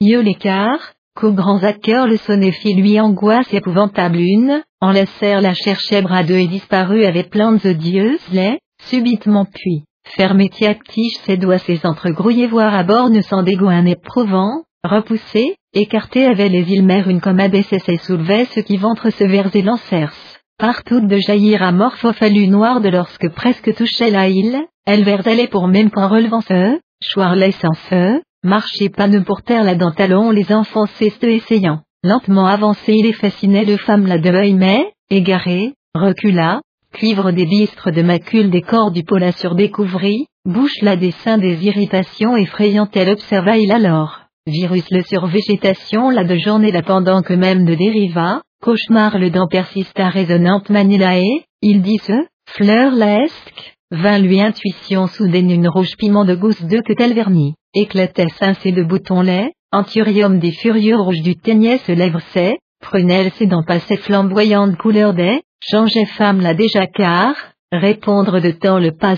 yeux 0.02 0.22
l'écart, 0.22 0.92
qu'aux 1.16 1.32
grands 1.32 1.64
acteurs 1.64 2.08
le 2.08 2.18
sonnéfie 2.18 2.74
lui 2.74 3.00
angoisse 3.00 3.54
épouvantable 3.54 4.20
une, 4.20 4.64
en 4.82 4.92
laissèrent 4.92 5.42
la 5.42 5.54
cherchait 5.54 6.02
bras 6.02 6.24
deux 6.24 6.38
et 6.38 6.48
disparut 6.48 7.06
avec 7.06 7.30
plantes 7.30 7.66
odieuses 7.66 8.28
les, 8.32 8.60
subitement 8.82 9.46
puis, 9.46 9.84
fermé 10.06 10.50
tige 10.50 11.18
ses 11.26 11.38
doigts 11.38 11.60
ses 11.60 11.86
entregrouillés 11.86 12.48
voir 12.48 12.74
à 12.74 12.84
bord 12.84 13.10
ne 13.10 13.22
sans 13.22 13.44
dégoût 13.44 13.70
un 13.70 13.86
éprouvant, 13.86 14.64
repoussé, 14.84 15.56
écarté 15.74 16.26
avait 16.26 16.50
les 16.50 16.72
îles 16.72 16.86
mères 16.86 17.10
une 17.10 17.22
comme 17.22 17.40
abaissait 17.40 17.82
et 17.88 17.98
soulevait 17.98 18.46
ce 18.46 18.60
qui 18.60 18.78
ventre 18.78 19.10
se 19.10 19.24
vers 19.24 19.56
et 19.56 19.62
lancèrent. 19.62 20.14
Partout 20.60 21.00
de 21.00 21.18
jaillir 21.18 21.64
amorphe 21.64 22.12
fallu 22.12 22.48
noir 22.48 22.80
de 22.82 22.90
lorsque 22.90 23.30
presque 23.30 23.74
touchait 23.76 24.12
la 24.12 24.30
île, 24.30 24.62
elle 24.86 25.04
vers 25.04 25.28
allait 25.28 25.48
pour 25.48 25.68
même 25.68 25.90
qu'en 25.90 26.08
relevant 26.08 26.42
ce, 26.42 26.80
choir 27.14 27.36
laissant 27.36 27.74
feu, 27.90 28.22
marcher 28.44 28.90
pas 28.90 29.08
ne 29.08 29.20
pour 29.20 29.42
terre 29.42 29.64
la 29.64 29.76
dent 29.76 29.92
talon 29.92 30.32
les 30.32 30.52
enfants 30.54 30.86
cestent 30.86 31.24
essayant. 31.24 31.82
Lentement 32.04 32.46
avancé 32.46 32.94
il 32.94 33.14
fascinait 33.14 33.66
de 33.66 33.78
femme 33.78 34.06
la 34.06 34.18
deuil 34.18 34.54
mais, 34.54 34.92
égaré, 35.10 35.74
recula, 35.96 36.62
cuivre 36.94 37.32
des 37.32 37.46
bistres 37.46 37.92
de 37.92 38.02
macule 38.02 38.50
des 38.50 38.62
corps 38.62 38.92
du 38.92 39.04
pôle 39.04 39.26
découvrit, 39.56 40.28
bouche 40.46 40.82
la 40.82 40.98
des 40.98 41.12
seins 41.12 41.38
des 41.38 41.66
irritations 41.66 42.36
effrayantes 42.36 42.96
elle 42.96 43.10
observa 43.10 43.58
il 43.58 43.72
alors. 43.72 44.20
Virus 44.46 44.86
le 44.92 45.02
sur 45.04 45.26
végétation 45.28 46.10
la 46.10 46.26
de 46.26 46.38
journée 46.38 46.74
la 46.74 46.84
pendant 46.84 47.22
que 47.22 47.34
même 47.34 47.64
de 47.64 47.76
dériva, 47.76 48.42
cauchemar 48.62 49.18
le 49.18 49.30
dent 49.30 49.48
persista 49.48 50.10
résonnante 50.10 50.70
manilae, 50.70 51.46
il 51.62 51.82
dit 51.82 52.00
ce, 52.00 52.28
fleur 52.50 52.92
laesque, 52.92 53.78
vint 53.92 54.20
lui 54.20 54.42
intuition 54.42 55.08
soudaine 55.08 55.50
une 55.50 55.70
rouge 55.70 55.96
piment 55.98 56.26
de 56.26 56.36
gousse 56.36 56.62
de 56.64 56.82
que 56.82 56.92
tel 56.92 57.14
vernis, 57.14 57.56
éclatait 57.74 58.30
cincé 58.40 58.72
de 58.72 58.84
boutons 58.84 59.22
lait, 59.22 59.52
Anthurium 59.72 60.38
des 60.38 60.52
furieux 60.52 60.96
rouges 60.96 61.24
du 61.24 61.36
teignait 61.36 61.80
se 61.80 61.92
lèvre 61.92 62.22
ses, 62.32 62.58
prunelle 62.80 63.32
ses 63.34 63.48
dents 63.48 63.64
passaient 63.64 63.98
flamboyantes 63.98 64.78
couleur 64.78 65.14
des, 65.16 65.42
changeait 65.62 66.06
femme 66.06 66.42
la 66.42 66.54
déjà 66.54 66.86
car, 66.86 67.34
répondre 67.72 68.40
de 68.40 68.52
temps 68.52 68.78
le 68.78 68.92
pas 68.92 69.16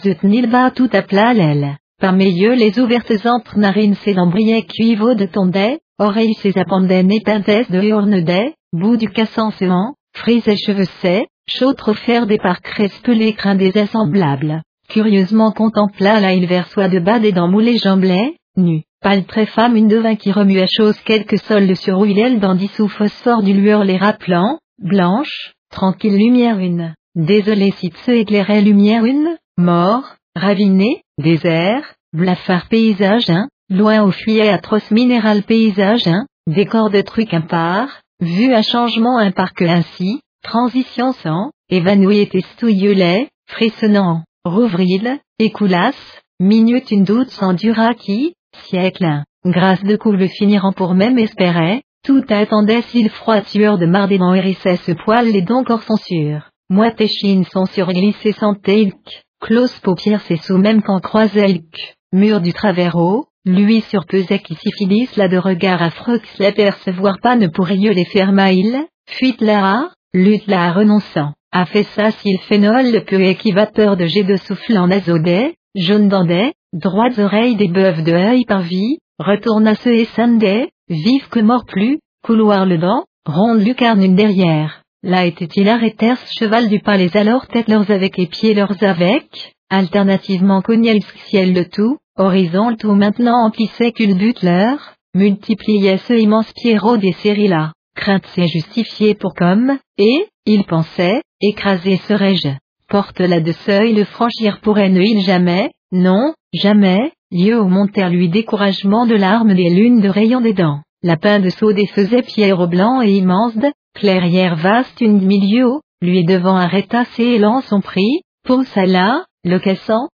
bas 0.50 0.72
tout 0.72 0.90
à 0.94 1.02
plat 1.02 1.34
l'aile. 1.34 1.76
Par 2.00 2.14
mes 2.14 2.30
yeux 2.30 2.54
les 2.54 2.80
ouvertes 2.80 3.26
entre 3.26 3.58
narines 3.58 3.96
ses 3.96 4.14
dents 4.14 4.30
brillaient 4.30 4.64
cuivaux 4.64 5.16
de 5.16 5.26
tondait, 5.26 5.80
oreilles 6.00 6.36
ses 6.36 6.58
appendaient 6.58 7.04
népintesses 7.04 7.70
de 7.70 7.82
hurne 7.82 8.22
des, 8.22 8.54
bout 8.72 8.96
du 8.96 9.10
cassant 9.10 9.52
séant, 9.52 9.96
frise 10.16 10.48
et 10.48 10.56
cheveux 10.56 10.88
ses, 11.02 11.26
chaud 11.50 11.74
trop 11.74 11.94
faire 11.94 12.28
des 12.28 12.38
parcs 12.38 12.64
crespelés 12.64 13.34
crins 13.34 13.56
des 13.56 13.78
assemblables. 13.78 14.62
Curieusement 14.90 15.52
contempla 15.52 16.20
la 16.20 16.34
il 16.34 16.48
soi 16.68 16.88
de 16.88 17.00
bas 17.00 17.20
des 17.20 17.32
dents 17.32 17.50
moulées 17.50 17.78
jamblées, 17.78 18.36
nu. 18.58 18.84
Pâle 19.02 19.26
très 19.26 19.46
femme 19.46 19.76
une 19.76 19.88
devin 19.88 20.16
qui 20.16 20.32
remue 20.32 20.60
à 20.60 20.68
chose 20.68 20.98
quelques 21.06 21.38
soldes 21.40 21.76
sur 21.76 22.00
huile 22.00 22.40
dans 22.40 22.56
dissous 22.56 22.88
phosphore 22.88 23.44
du 23.44 23.54
lueur 23.54 23.84
les 23.84 23.98
rappelant, 23.98 24.60
blanche, 24.80 25.54
tranquille 25.70 26.18
lumière 26.18 26.60
une, 26.60 26.94
désolé 27.16 27.72
si 27.72 27.92
se 28.06 28.12
éclairait 28.12 28.62
lumière 28.62 29.06
une, 29.06 29.38
mort, 29.58 30.16
raviné, 30.36 31.04
désert, 31.18 31.94
blafard 32.14 32.68
paysage 32.68 33.30
un, 33.30 33.48
loin 33.70 34.04
au 34.04 34.12
fuyet 34.12 34.50
atroce 34.50 34.90
minéral 34.92 35.44
paysage 35.44 36.08
un, 36.08 36.26
décor 36.48 36.90
de 36.90 37.02
truc 37.02 37.34
impar, 37.34 38.02
vue 38.20 38.54
à 38.54 38.62
changement 38.62 39.18
un 39.18 39.32
parc 39.32 39.62
ainsi, 39.62 40.22
transition 40.42 41.12
sans, 41.12 41.52
évanoui 41.70 42.18
et 42.18 42.30
estouilleux 42.34 43.28
frissonnant, 43.48 44.24
rouvril, 44.44 45.20
écoulasse, 45.40 46.22
minute 46.40 46.92
une 46.92 47.04
doute 47.04 47.30
sans 47.30 47.54
dura 47.54 47.94
qui, 47.94 48.34
siècle, 48.64 49.24
grâce 49.46 49.84
de 49.84 49.96
couple 49.96 50.28
finiront 50.28 50.74
pour 50.74 50.94
même 50.94 51.18
espérer, 51.20 51.84
tout 52.04 52.24
attendait 52.30 52.82
s'il 52.84 53.10
froid 53.10 53.42
tueur 53.42 53.78
de 53.78 53.86
mardément 53.86 54.34
hérissait 54.34 54.78
ce 54.78 54.92
poil 54.92 55.28
les 55.28 55.42
dents 55.42 55.64
corps 55.64 55.84
sont 55.84 55.98
sûrs, 55.98 56.50
moite 56.70 57.06
chines 57.08 57.46
sont 57.46 57.66
surglissées 57.66 58.34
sans 58.34 58.56
ilk, 58.68 59.24
close 59.42 59.80
paupières 59.80 60.22
c'est 60.22 60.38
sous 60.38 60.58
même 60.58 60.82
qu'en 60.82 61.00
croisait 61.00 61.50
ilk, 61.50 61.96
mur 62.14 62.42
du 62.42 62.54
travers 62.54 62.96
haut, 62.96 63.26
lui 63.46 63.82
surpesait 63.82 64.40
qui 64.40 64.56
syphilis 64.56 65.16
là 65.18 65.28
de 65.28 65.38
regard 65.38 65.82
affreux 65.82 66.20
les 66.40 66.52
percevoir 66.52 67.20
pas 67.22 67.36
ne 67.36 67.48
pourrait 67.48 67.76
les 67.76 68.06
ferma 68.06 68.52
il, 68.52 68.86
fuite 69.08 69.42
là, 69.42 69.90
lutte 70.14 70.48
là 70.48 70.72
renonçant, 70.72 71.34
a 71.52 71.66
fait 71.66 71.84
ça 71.84 72.12
s'il 72.12 72.40
phénol 72.42 72.92
le 72.92 73.04
peu 73.04 73.22
équivateur 73.22 73.98
de 73.98 74.06
jet 74.06 74.24
de 74.24 74.36
souffle 74.36 74.78
en 74.78 74.90
azodé, 74.90 75.56
jaune 75.76 76.08
dandais, 76.08 76.54
droites 76.74 77.20
oreilles 77.20 77.56
des 77.56 77.68
bœufs 77.68 78.04
de 78.04 78.14
œil 78.14 78.46
par 78.46 78.62
vie, 78.62 78.98
retourne 79.20 79.68
à 79.68 79.76
ce 79.76 79.90
et 79.90 80.06
Sunday, 80.06 80.70
vive 80.90 81.28
que 81.30 81.40
mort 81.40 81.66
plus, 81.66 82.00
couloir 82.24 82.66
le 82.66 82.78
dent, 82.78 83.04
ronde 83.26 83.62
lucarne 83.62 84.04
une 84.04 84.16
derrière. 84.16 84.82
Là 85.04 85.26
était-il 85.26 85.70
arrêtèrent 85.70 86.20
cheval 86.38 86.70
du 86.70 86.80
palais 86.80 87.16
alors 87.16 87.48
tête 87.48 87.68
leurs 87.68 87.92
avec 87.92 88.18
et 88.18 88.28
pieds 88.28 88.54
leurs 88.54 88.82
avec, 88.82 89.54
alternativement 89.70 90.62
cognel 90.62 91.02
ciel 91.28 91.54
le 91.54 91.66
tout, 91.66 91.98
horizon 92.18 92.70
le 92.70 92.78
tout 92.78 92.94
maintenant 92.94 93.46
emplissait 93.46 93.92
qu'une 93.92 94.18
but 94.18 94.42
leur, 94.42 94.96
multipliait 95.14 95.98
ce 95.98 96.14
immense 96.14 96.52
pierrot 96.54 96.98
des 96.98 97.14
séries 97.14 97.48
là, 97.48 97.74
crainte 97.96 98.26
c'est 98.34 98.48
justifié 98.48 99.14
pour 99.14 99.34
comme, 99.34 99.78
et, 99.98 100.28
il 100.46 100.64
pensait, 100.66 101.22
écrasé 101.42 101.98
serais-je. 101.98 102.50
Porte 102.88 103.20
là 103.20 103.40
de 103.40 103.52
seuil 103.52 103.94
le 103.94 104.04
franchir 104.04 104.60
pourrait 104.62 104.90
ne 104.90 105.02
jamais, 105.22 105.72
non, 105.92 106.34
jamais, 106.54 107.12
lieu 107.32 107.60
au 107.60 107.68
monter 107.68 108.08
lui 108.10 108.30
découragement 108.30 109.06
de 109.06 109.16
larmes 109.16 109.56
des 109.56 109.70
lunes 109.70 110.02
de 110.02 110.10
rayons 110.10 110.42
des 110.42 110.54
dents. 110.54 110.82
Lapin 111.02 111.40
de 111.40 111.50
saut 111.50 111.74
des 111.74 111.88
faisait 111.88 112.22
pierre 112.22 112.68
blanc 112.68 113.02
et 113.02 113.12
immense, 113.12 113.58
clairière 113.96 114.56
vaste 114.56 115.02
une 115.02 115.26
milieu 115.26 115.80
lui 116.02 116.24
devant 116.24 116.56
arrêta 116.56 117.06
ses 117.06 117.24
élans 117.24 117.62
son 117.62 117.82
prix, 117.82 118.22
poussa 118.44 118.86
là, 118.86 119.26
le 119.44 119.60
cassant, 119.60 120.08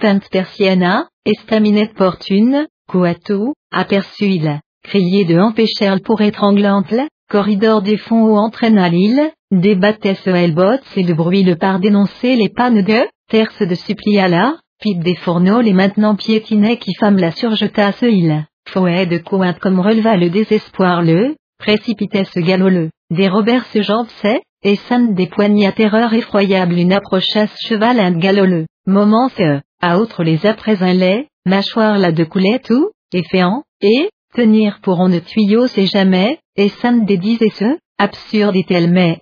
peinte 0.00 0.28
persiana, 0.30 1.08
estaminette 1.24 1.94
portune, 1.94 2.66
coatou, 2.88 3.54
aperçut 3.70 4.26
il, 4.26 4.60
crié 4.82 5.24
de 5.24 5.38
empêcher 5.38 5.94
pour 6.04 6.20
étranglante 6.20 6.94
corridor 7.30 7.80
des 7.80 7.96
fonds 7.96 8.24
où 8.26 8.36
entraîna 8.36 8.90
l'île, 8.90 9.30
débattait 9.52 10.14
ce 10.14 10.30
helbots 10.30 10.82
et 10.96 11.04
de 11.04 11.12
bruit 11.12 11.44
le 11.44 11.56
par 11.56 11.78
dénoncer 11.78 12.34
les 12.36 12.48
pannes 12.48 12.82
de, 12.82 13.06
terce 13.30 13.62
de 13.62 13.74
supplia 13.74 14.26
là, 14.26 14.56
pipe 14.80 15.04
des 15.04 15.14
fourneaux 15.14 15.60
les 15.60 15.74
maintenant 15.74 16.16
piétinait 16.16 16.78
qui 16.78 16.94
femme 16.98 17.18
la 17.18 17.30
surjeta 17.30 17.92
ce 17.92 18.06
île, 18.06 18.46
fouet 18.68 19.06
de 19.06 19.18
cointe 19.18 19.58
comme 19.58 19.78
releva 19.78 20.16
le 20.16 20.30
désespoir 20.30 21.02
le, 21.02 21.36
précipitait 21.58 22.24
ce 22.24 22.40
galop 22.40 22.70
le, 22.70 22.90
des 23.10 23.28
Robert 23.28 23.66
se 23.66 23.82
jampsait, 23.82 24.40
et 24.64 24.76
san 24.76 25.14
des 25.14 25.26
poignées 25.26 25.66
à 25.66 25.72
terreur 25.72 26.14
effroyable 26.14 26.74
une 26.74 26.92
approcha 26.92 27.46
ce 27.46 27.68
cheval 27.68 28.00
un 28.00 28.12
galoleux, 28.12 28.66
moment 28.86 29.28
ce, 29.28 29.60
à 29.80 29.98
autre 29.98 30.24
les 30.24 30.46
après 30.46 30.82
un 30.82 30.94
lait, 30.94 31.28
mâchoire 31.44 31.98
là 31.98 32.12
de 32.12 32.24
coulait 32.24 32.60
tout, 32.60 32.90
et 33.12 33.22
féant, 33.24 33.64
et, 33.80 34.08
tenir 34.34 34.80
pour 34.82 34.98
on 35.00 35.08
ne 35.08 35.18
tuyau 35.18 35.66
c'est 35.66 35.86
jamais, 35.86 36.38
et 36.56 36.68
Sam 36.68 37.04
disait 37.04 37.50
ce, 37.50 37.76
absurde 37.98 38.56
est-elle 38.56 38.90
mais, 38.90 39.20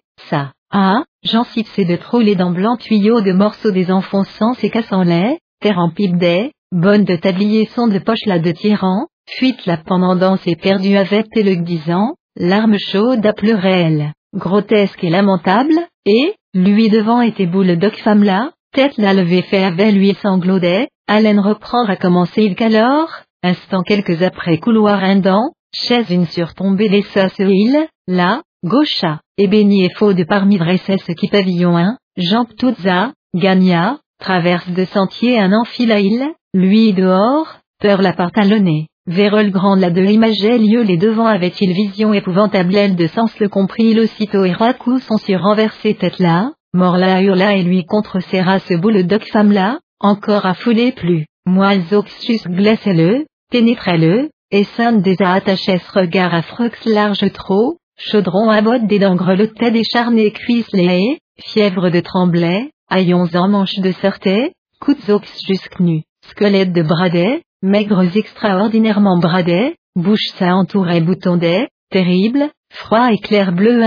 ah, 0.73 1.05
j'en 1.25 1.45
cite 1.45 1.69
de 1.79 1.97
trop 1.97 2.21
les 2.21 2.37
dents 2.37 2.53
blancs 2.53 2.79
tuyaux 2.79 3.21
de 3.21 3.33
morceaux 3.33 3.73
des 3.73 3.91
enfonçants 3.91 4.55
et 4.63 4.71
cassant 4.71 5.03
lait, 5.03 5.39
terre 5.61 5.79
en 5.79 5.91
pipe 5.91 6.17
des, 6.17 6.53
bonne 6.73 7.05
de 7.05 7.17
tablier 7.17 7.69
son 7.75 7.89
de 7.89 7.99
poche 7.99 8.25
là 8.27 8.39
de 8.39 8.53
tyran, 8.53 9.07
fuite 9.29 9.67
la 9.67 9.77
pendant 9.77 10.15
danse 10.17 10.47
et 10.47 10.57
perdu 10.57 10.97
avec 10.97 11.27
et 11.37 11.43
le 11.43 11.57
disant, 11.57 12.15
larmes 12.37 12.79
chaudes 12.79 13.27
à 13.27 13.33
pleurer 13.33 13.81
elle, 13.81 14.13
grotesque 14.35 15.03
et 15.03 15.11
lamentable, 15.11 15.75
et, 16.07 16.35
lui 16.55 16.89
devant 16.89 17.21
était 17.21 17.47
boule 17.47 17.77
doc 17.77 17.97
femme 17.97 18.23
là, 18.23 18.53
tête 18.73 18.97
la 18.97 19.13
levée 19.13 19.43
fait 19.43 19.65
avec 19.65 19.93
lui 19.93 20.15
sanglotait, 20.15 20.89
haleine 21.09 21.41
reprend 21.41 21.85
à 21.87 21.97
commencer 21.97 22.43
il 22.45 22.55
qu'alors, 22.55 23.11
instant 23.43 23.83
quelques 23.83 24.23
après 24.23 24.59
couloir 24.59 25.03
indent, 25.03 25.51
chaise 25.75 26.11
une 26.11 26.27
surtombée 26.27 26.89
les 26.89 27.03
sauces 27.03 27.39
île, 27.41 27.89
là, 28.07 28.43
gaucha, 28.65 29.21
ébéni 29.39 29.85
et 29.85 29.91
faux 29.97 30.13
de 30.13 30.25
parmi 30.25 30.59
ce 30.59 31.13
qui 31.13 31.29
pavillon 31.29 31.77
un, 31.77 31.97
Jean 32.17 32.45
Ptoutza, 32.45 33.13
gagna, 33.35 33.99
traverse 34.19 34.69
de 34.71 34.85
sentier 34.85 35.39
un 35.39 35.53
île, 36.01 36.27
lui 36.53 36.93
dehors, 36.93 37.59
peur 37.81 38.03
la 38.03 38.13
partalonnée. 38.13 38.87
Vérole 39.07 39.51
grande 39.51 39.81
la 39.81 39.91
de 39.91 40.03
lieu 40.03 40.83
les 40.83 40.99
devants 40.99 41.27
avait-il 41.27 41.73
vision 41.73 42.13
épouvantable 42.13 42.77
elle 42.77 42.97
de 42.97 43.07
sens 43.07 43.39
le 43.41 43.49
comprit 43.49 43.91
il 43.91 44.01
aussitôt 44.01 44.45
et 44.45 44.55
coup 44.79 44.99
son 44.99 45.17
sur 45.17 45.41
renversé 45.41 45.95
tête 45.95 46.19
là, 46.19 46.53
mort 46.75 46.99
là 46.99 47.23
hurla 47.23 47.57
et 47.57 47.63
lui 47.63 47.85
contre 47.85 48.21
serra 48.21 48.59
ce 48.59 48.75
boule 48.75 49.07
doc 49.07 49.25
femme 49.33 49.53
là, 49.53 49.79
encore 50.01 50.45
affolé 50.45 50.93
plus, 50.93 51.25
moelle 51.47 51.83
oxus 51.93 52.41
glacez 52.47 52.93
le 52.93 53.25
pénétrait 53.51 53.99
le 53.99 54.29
et 54.53 54.65
Sainte 54.65 55.03
des 55.03 55.17
attachait 55.21 55.79
ce 55.79 55.99
regard 55.99 56.35
à 56.35 56.43
frux 56.43 56.71
large 56.85 57.33
trop, 57.33 57.79
chaudron 58.01 58.49
à 58.49 58.63
botte 58.63 58.87
des 58.87 58.99
dents 58.99 59.15
grelottait 59.15 59.71
des 59.71 59.85
charnés 59.85 60.33
cuisses 60.33 60.73
les 60.73 61.19
fièvre 61.39 61.91
de 61.91 62.01
tremblay, 62.01 62.71
haillons 62.89 63.29
en 63.35 63.49
manche 63.49 63.79
de 63.79 63.93
sortait, 63.93 64.53
coups 64.81 65.09
ox 65.11 65.29
jusque 65.47 65.79
nus, 65.81 66.03
squelette 66.27 66.73
de 66.73 66.83
bradet, 66.83 67.43
maigres 67.63 68.17
extraordinairement 68.17 69.19
bradets, 69.19 69.75
bouche 69.97 70.29
ça 70.37 70.55
entourait 70.55 71.01
bouton 71.01 71.37
des, 71.37 71.69
terrible, 71.91 72.51
froid 72.73 73.13
et 73.13 73.19
clair 73.19 73.53
bleu 73.53 73.79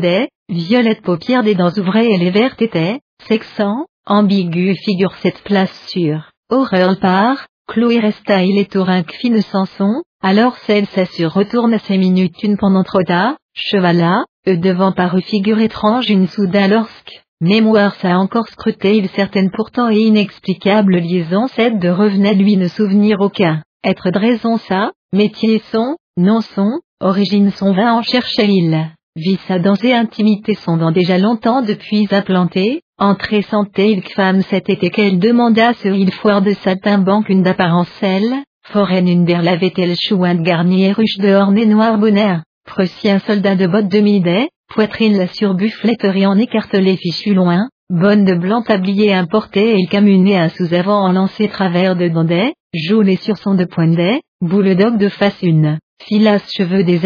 des, 0.00 0.28
violette 0.48 1.02
paupières 1.02 1.44
des 1.44 1.54
dents 1.54 1.72
ouvrées 1.78 2.10
et 2.10 2.18
les 2.18 2.30
vertes 2.30 2.62
étaient, 2.62 3.00
sexant, 3.28 3.86
ambigu 4.06 4.74
figure 4.74 5.14
cette 5.16 5.42
place 5.42 5.86
sûre, 5.88 6.32
horreur 6.48 6.98
part, 6.98 7.46
Chloé 7.68 8.00
resta 8.00 8.42
il 8.42 8.58
est 8.58 8.74
au 8.74 8.84
fine 9.20 9.40
Samson, 9.42 10.02
alors 10.20 10.56
celle 10.66 10.86
s'assure 10.86 11.32
retourne 11.32 11.72
à 11.72 11.78
ses 11.78 11.98
minutes 11.98 12.42
une 12.42 12.56
pendant 12.56 12.82
trop 12.82 13.04
tard, 13.04 13.36
chevala, 13.60 14.24
eux 14.48 14.56
devant 14.56 14.92
paru 14.92 15.22
figure 15.22 15.60
étrange 15.60 16.10
une 16.10 16.26
soudain 16.26 16.68
lorsque, 16.68 17.22
mémoire 17.40 17.94
ça 17.96 18.18
encore 18.18 18.48
scruté 18.48 18.96
il 18.96 19.08
certaine 19.08 19.50
pourtant 19.50 19.90
et 19.90 20.00
inexplicable 20.00 20.96
liaison 20.96 21.46
cette 21.48 21.78
de 21.78 21.88
revenait 21.88 22.34
lui 22.34 22.56
ne 22.56 22.68
souvenir 22.68 23.20
aucun, 23.20 23.62
être 23.84 24.10
de 24.10 24.18
raison 24.18 24.56
ça, 24.56 24.92
métier 25.12 25.62
son, 25.70 25.96
non 26.16 26.40
son, 26.40 26.80
origine 27.00 27.50
son 27.50 27.72
va 27.72 27.94
en 27.94 28.02
chercher 28.02 28.46
il, 28.46 28.90
vit 29.16 29.38
sa 29.46 29.58
danse 29.58 29.84
et 29.84 29.94
intimité 29.94 30.54
sont 30.54 30.76
dans 30.76 30.92
déjà 30.92 31.18
longtemps 31.18 31.62
depuis 31.62 32.08
implanté, 32.10 32.82
Entrée 33.02 33.40
santé 33.40 33.92
il 33.92 34.02
femme 34.02 34.42
cet 34.42 34.68
été 34.68 34.90
qu'elle 34.90 35.18
demanda 35.18 35.72
sur 35.72 35.94
il 35.94 36.12
foire 36.12 36.42
de 36.42 36.50
saltimbanque 36.50 37.30
une 37.30 37.42
d'apparence 37.42 37.88
elle, 38.02 38.42
foraine 38.64 39.08
une 39.08 39.24
der 39.24 39.40
lavait-elle 39.40 39.96
chouin 39.98 40.34
de 40.34 40.42
garnier 40.42 40.92
ruche 40.92 41.16
de 41.16 41.32
orné 41.32 41.64
noir 41.64 41.96
bonheur, 41.96 42.42
prussien 42.64 43.18
soldat 43.20 43.56
de 43.56 43.66
bottes 43.66 43.88
de 43.88 44.00
midet, 44.00 44.48
poitrine 44.72 45.16
la 45.16 45.26
surbuffletterie 45.26 46.26
en 46.26 46.38
écartelé 46.38 46.96
fichu 46.96 47.34
loin, 47.34 47.68
bonne 47.90 48.24
de 48.24 48.34
blanc 48.34 48.62
tablier 48.62 49.12
importé 49.12 49.74
et 49.78 49.86
camuné 49.86 50.38
un 50.38 50.48
sous-avant 50.48 51.02
en 51.02 51.12
lancé 51.12 51.48
travers 51.48 51.96
de 51.96 52.08
dandet, 52.08 52.54
joue 52.72 53.02
sur 53.16 53.36
son 53.36 53.54
de 53.54 53.64
poindet, 53.64 54.22
boule 54.40 54.76
d'oc 54.76 54.96
de 54.96 55.08
face 55.08 55.42
une, 55.42 55.78
filasse 56.00 56.48
cheveux 56.56 56.84
des 56.84 57.00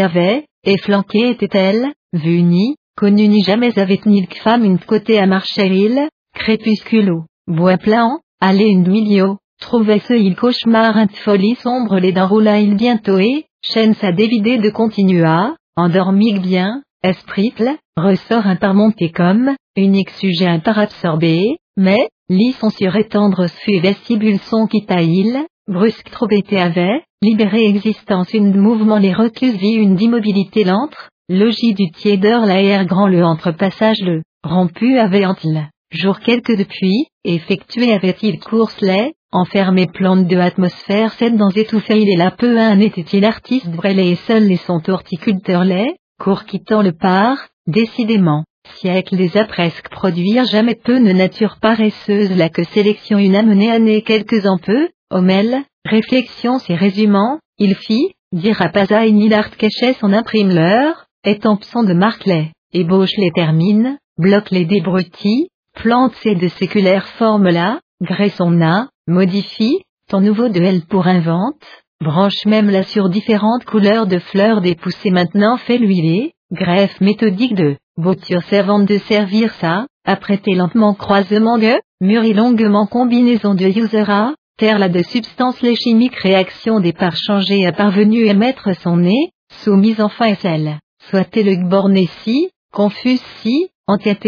et 0.64 0.78
flanquée 0.78 1.30
était-elle, 1.30 1.92
vue 2.12 2.42
ni, 2.42 2.76
connu 2.96 3.28
ni 3.28 3.42
jamais 3.42 3.78
avait 3.78 4.00
ni 4.06 4.26
femme 4.42 4.64
une 4.64 4.78
côté 4.78 5.18
à 5.18 5.26
il, 5.26 6.08
crépusculo, 6.34 7.24
bois 7.46 7.78
plein, 7.78 8.18
allez 8.40 8.66
une 8.66 8.88
milieu, 8.88 9.36
trouvait 9.60 10.00
ce 10.00 10.14
il 10.14 10.36
cauchemar 10.36 10.96
un 10.96 11.08
folie 11.08 11.56
sombre 11.56 11.98
les 11.98 12.12
dents 12.12 12.28
roula 12.28 12.60
il 12.60 12.76
bientôt 12.76 13.18
et, 13.18 13.46
chaîne 13.64 13.94
sa 13.94 14.12
dévidée 14.12 14.58
de 14.58 14.70
continua, 14.70 15.56
endormi 15.76 16.38
bien, 16.38 16.82
espritle, 17.02 17.70
ressort 17.96 18.46
un 18.46 18.56
par 18.56 18.74
monté 18.74 19.10
comme, 19.10 19.54
unique 19.76 20.10
sujet 20.10 20.46
un 20.46 20.60
par 20.60 20.78
absorbé, 20.78 21.56
mais, 21.76 22.08
lit 22.28 22.52
son 22.60 22.70
surétendre 22.70 23.48
fut 23.48 23.80
vestibule 23.80 24.38
son 24.38 24.66
quitta 24.66 25.00
il, 25.02 25.44
brusque 25.66 26.10
trop 26.10 26.28
été 26.30 26.60
avait, 26.60 27.02
libéré 27.22 27.66
existence 27.66 28.34
une 28.34 28.54
mouvement 28.54 28.98
les 28.98 29.14
reclus 29.14 29.56
vit 29.56 29.74
une 29.74 29.96
d'immobilité 29.96 30.64
l'entre, 30.64 31.08
Logis 31.30 31.72
du 31.72 31.90
tiédeur 31.90 32.44
l'air 32.44 32.84
grand 32.84 33.08
le 33.08 33.24
entre-passage 33.24 34.02
le, 34.02 34.22
rompu 34.42 34.98
avait-il, 34.98 35.70
jour 35.90 36.20
quelque 36.20 36.52
depuis, 36.52 37.06
effectué 37.24 37.94
avait-il 37.94 38.38
course 38.40 38.78
les, 38.82 39.14
enfermé 39.34 39.86
plante 39.86 40.26
de 40.26 40.36
atmosphère 40.36 41.12
cette 41.14 41.36
dans 41.36 41.50
étouffé 41.50 41.98
il 41.98 42.08
est 42.08 42.16
là 42.16 42.30
peu 42.30 42.58
un 42.58 42.78
était-il 42.80 43.24
artiste 43.24 43.68
brêlé 43.68 44.10
et 44.12 44.14
seul 44.14 44.44
les 44.44 44.56
son 44.56 44.80
horticulteur 44.88 45.64
les, 45.64 45.96
court 46.20 46.44
quittant 46.44 46.82
le 46.82 46.92
par, 46.92 47.36
décidément, 47.66 48.44
siècle 48.76 49.16
des 49.16 49.36
a 49.36 49.44
presque 49.44 49.88
produire 49.88 50.44
jamais 50.44 50.76
peu 50.76 50.98
de 51.00 51.12
nature 51.12 51.58
paresseuse 51.60 52.36
la 52.36 52.48
que 52.48 52.62
sélection 52.62 53.18
une 53.18 53.34
amenée 53.34 53.70
année 53.70 54.02
quelques 54.02 54.46
en 54.46 54.58
peu, 54.58 54.88
homel, 55.10 55.64
réflexion 55.84 56.58
s'y 56.58 56.74
résumant, 56.74 57.40
il 57.58 57.74
fit, 57.74 58.14
dire 58.32 58.62
à 58.62 58.68
Paza 58.68 59.04
et 59.04 59.12
Nilart 59.12 59.50
cachait 59.56 59.94
son 59.94 60.12
imprime 60.12 60.54
l'heure, 60.54 61.06
étampson 61.24 61.82
de 61.82 61.92
Marclay, 61.92 62.52
ébauche 62.72 63.16
les 63.18 63.32
termine, 63.32 63.98
bloque 64.16 64.50
les 64.50 64.64
débrutis, 64.64 65.48
plante 65.74 66.14
ces 66.22 66.36
de 66.36 66.48
séculaires 66.48 67.08
formes 67.18 67.48
là, 67.48 67.80
grès 68.00 68.30
son 68.30 68.60
a, 68.62 68.88
modifie, 69.06 69.78
ton 70.08 70.20
nouveau 70.20 70.48
de 70.48 70.60
L 70.60 70.82
pour 70.88 71.06
invente, 71.06 71.62
branche 72.00 72.44
même 72.46 72.70
là 72.70 72.82
sur 72.82 73.08
différentes 73.08 73.64
couleurs 73.64 74.06
de 74.06 74.18
fleurs 74.18 74.60
des 74.60 74.74
poussées 74.74 75.10
maintenant 75.10 75.56
fait 75.56 75.78
l'huiler, 75.78 76.32
greffe 76.52 77.00
méthodique 77.00 77.54
de, 77.54 77.76
bouture 77.96 78.42
servante 78.44 78.86
de 78.86 78.98
servir 78.98 79.52
ça, 79.54 79.86
apprêter 80.04 80.54
lentement 80.54 80.94
croisement 80.94 81.58
de, 81.58 81.74
mûrit 82.00 82.34
longuement 82.34 82.86
combinaison 82.86 83.54
de 83.54 83.66
usera, 83.66 84.34
terre 84.58 84.78
là 84.78 84.88
de 84.88 85.02
substances 85.02 85.60
les 85.62 85.76
chimiques 85.76 86.16
réaction 86.16 86.80
des 86.80 86.92
parts 86.92 87.16
changées 87.16 87.66
à 87.66 87.72
parvenu 87.72 88.28
à 88.28 88.34
mettre 88.34 88.74
son 88.76 88.96
nez, 88.96 89.30
soumise 89.62 90.00
enfin 90.00 90.32
à 90.32 90.34
celle 90.36 90.78
soit 91.10 91.36
le 91.36 91.68
borné 91.68 92.08
si, 92.22 92.50
confus 92.72 93.18
si, 93.42 93.68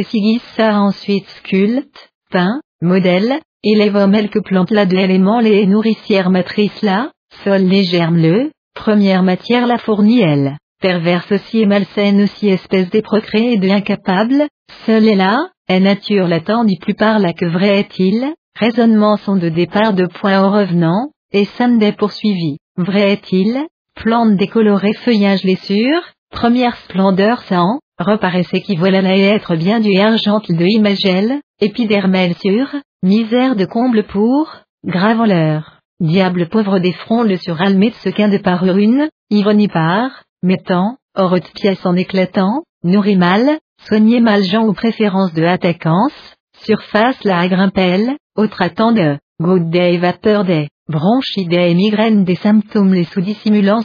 sigis 0.05 0.41
ça 0.57 0.79
ensuite 0.81 1.29
sculpte, 1.29 2.11
peint, 2.31 2.61
modèle, 2.83 3.41
élève 3.73 4.29
que 4.29 4.39
plante 4.39 4.71
la 4.71 4.87
de 4.87 4.97
éléments 4.97 5.41
les 5.41 5.67
nourricières 5.67 6.31
matrices 6.31 6.83
là, 6.83 7.11
sol 7.45 7.63
les 7.63 7.85
germes 7.85 8.21
le, 8.21 8.51
première 8.75 9.23
matière 9.23 9.67
la 9.67 9.79
fournit 9.79 10.21
elle, 10.21 10.57
perverse 10.81 11.31
aussi 11.33 11.61
et 11.61 11.67
malsaine 11.67 12.23
aussi 12.23 12.49
espèce 12.49 12.91
des 12.91 13.03
procréés 13.03 13.59
de 13.59 13.69
incapable, 13.69 14.47
seul 14.85 15.09
est 15.09 15.17
là, 15.17 15.39
est 15.69 15.81
nature 15.81 16.29
l'attendit 16.29 16.79
plus 16.79 16.95
par 16.95 17.19
là 17.19 17.33
que 17.33 17.47
vrai 17.47 17.81
est-il, 17.81 18.33
raisonnements 18.59 19.17
sont 19.17 19.37
de 19.37 19.49
départ 19.49 19.95
de 19.95 20.07
point 20.07 20.43
au 20.43 20.51
revenant, 20.51 21.11
et 21.33 21.45
samedi 21.45 21.93
poursuivi, 21.93 22.59
vrai 22.77 23.13
est-il, 23.13 23.67
plante 23.95 24.37
décolorée 24.37 24.95
feuillage 25.05 25.45
les 25.45 25.57
sûrs, 25.57 26.03
Première 26.31 26.77
splendeur 26.77 27.41
ça 27.43 27.63
reparaissait 27.99 28.61
qui 28.61 28.77
voilà 28.77 29.03
la 29.03 29.17
être 29.17 29.57
bien 29.57 29.81
du 29.81 29.97
argentil 29.99 30.57
de 30.57 30.65
Imagel, 30.65 31.41
épidermel 31.61 32.35
sur, 32.35 32.69
misère 33.03 33.57
de 33.57 33.65
comble 33.65 34.05
pour, 34.05 34.57
grave 34.85 35.25
l'heure, 35.27 35.81
diable 36.01 36.49
pauvre 36.49 36.79
des 36.79 36.93
fronts 36.93 37.23
le 37.23 37.37
suralmé 37.37 37.91
de 37.91 37.95
ce 37.95 38.11
qu'un 38.11 38.29
de 38.29 38.39
par 38.39 38.65
une, 38.65 39.09
ironie 39.31 39.69
par, 39.69 40.25
mettant, 40.43 40.97
hors 41.15 41.35
de 41.35 41.53
pièce 41.55 41.85
en 41.87 41.97
éclatant, 41.97 42.63
nourrit 42.85 43.17
mal, 43.17 43.59
soigner 43.89 44.21
mal 44.21 44.43
gens 44.43 44.67
aux 44.67 44.75
préférences 44.75 45.33
de 45.33 45.45
attaquance, 45.45 46.35
surface 46.65 47.23
la 47.25 47.49
grimpelle, 47.49 48.17
autre 48.37 48.61
attend 48.61 48.93
de, 48.93 49.17
good 49.41 49.71
day 49.71 49.97
vapeur 49.97 50.45
des, 50.45 50.69
bronchides 50.89 51.53
et 51.53 51.75
migraines 51.75 52.25
des 52.25 52.37
symptômes 52.37 52.95
les 52.95 53.05
sous-dissimulants 53.05 53.83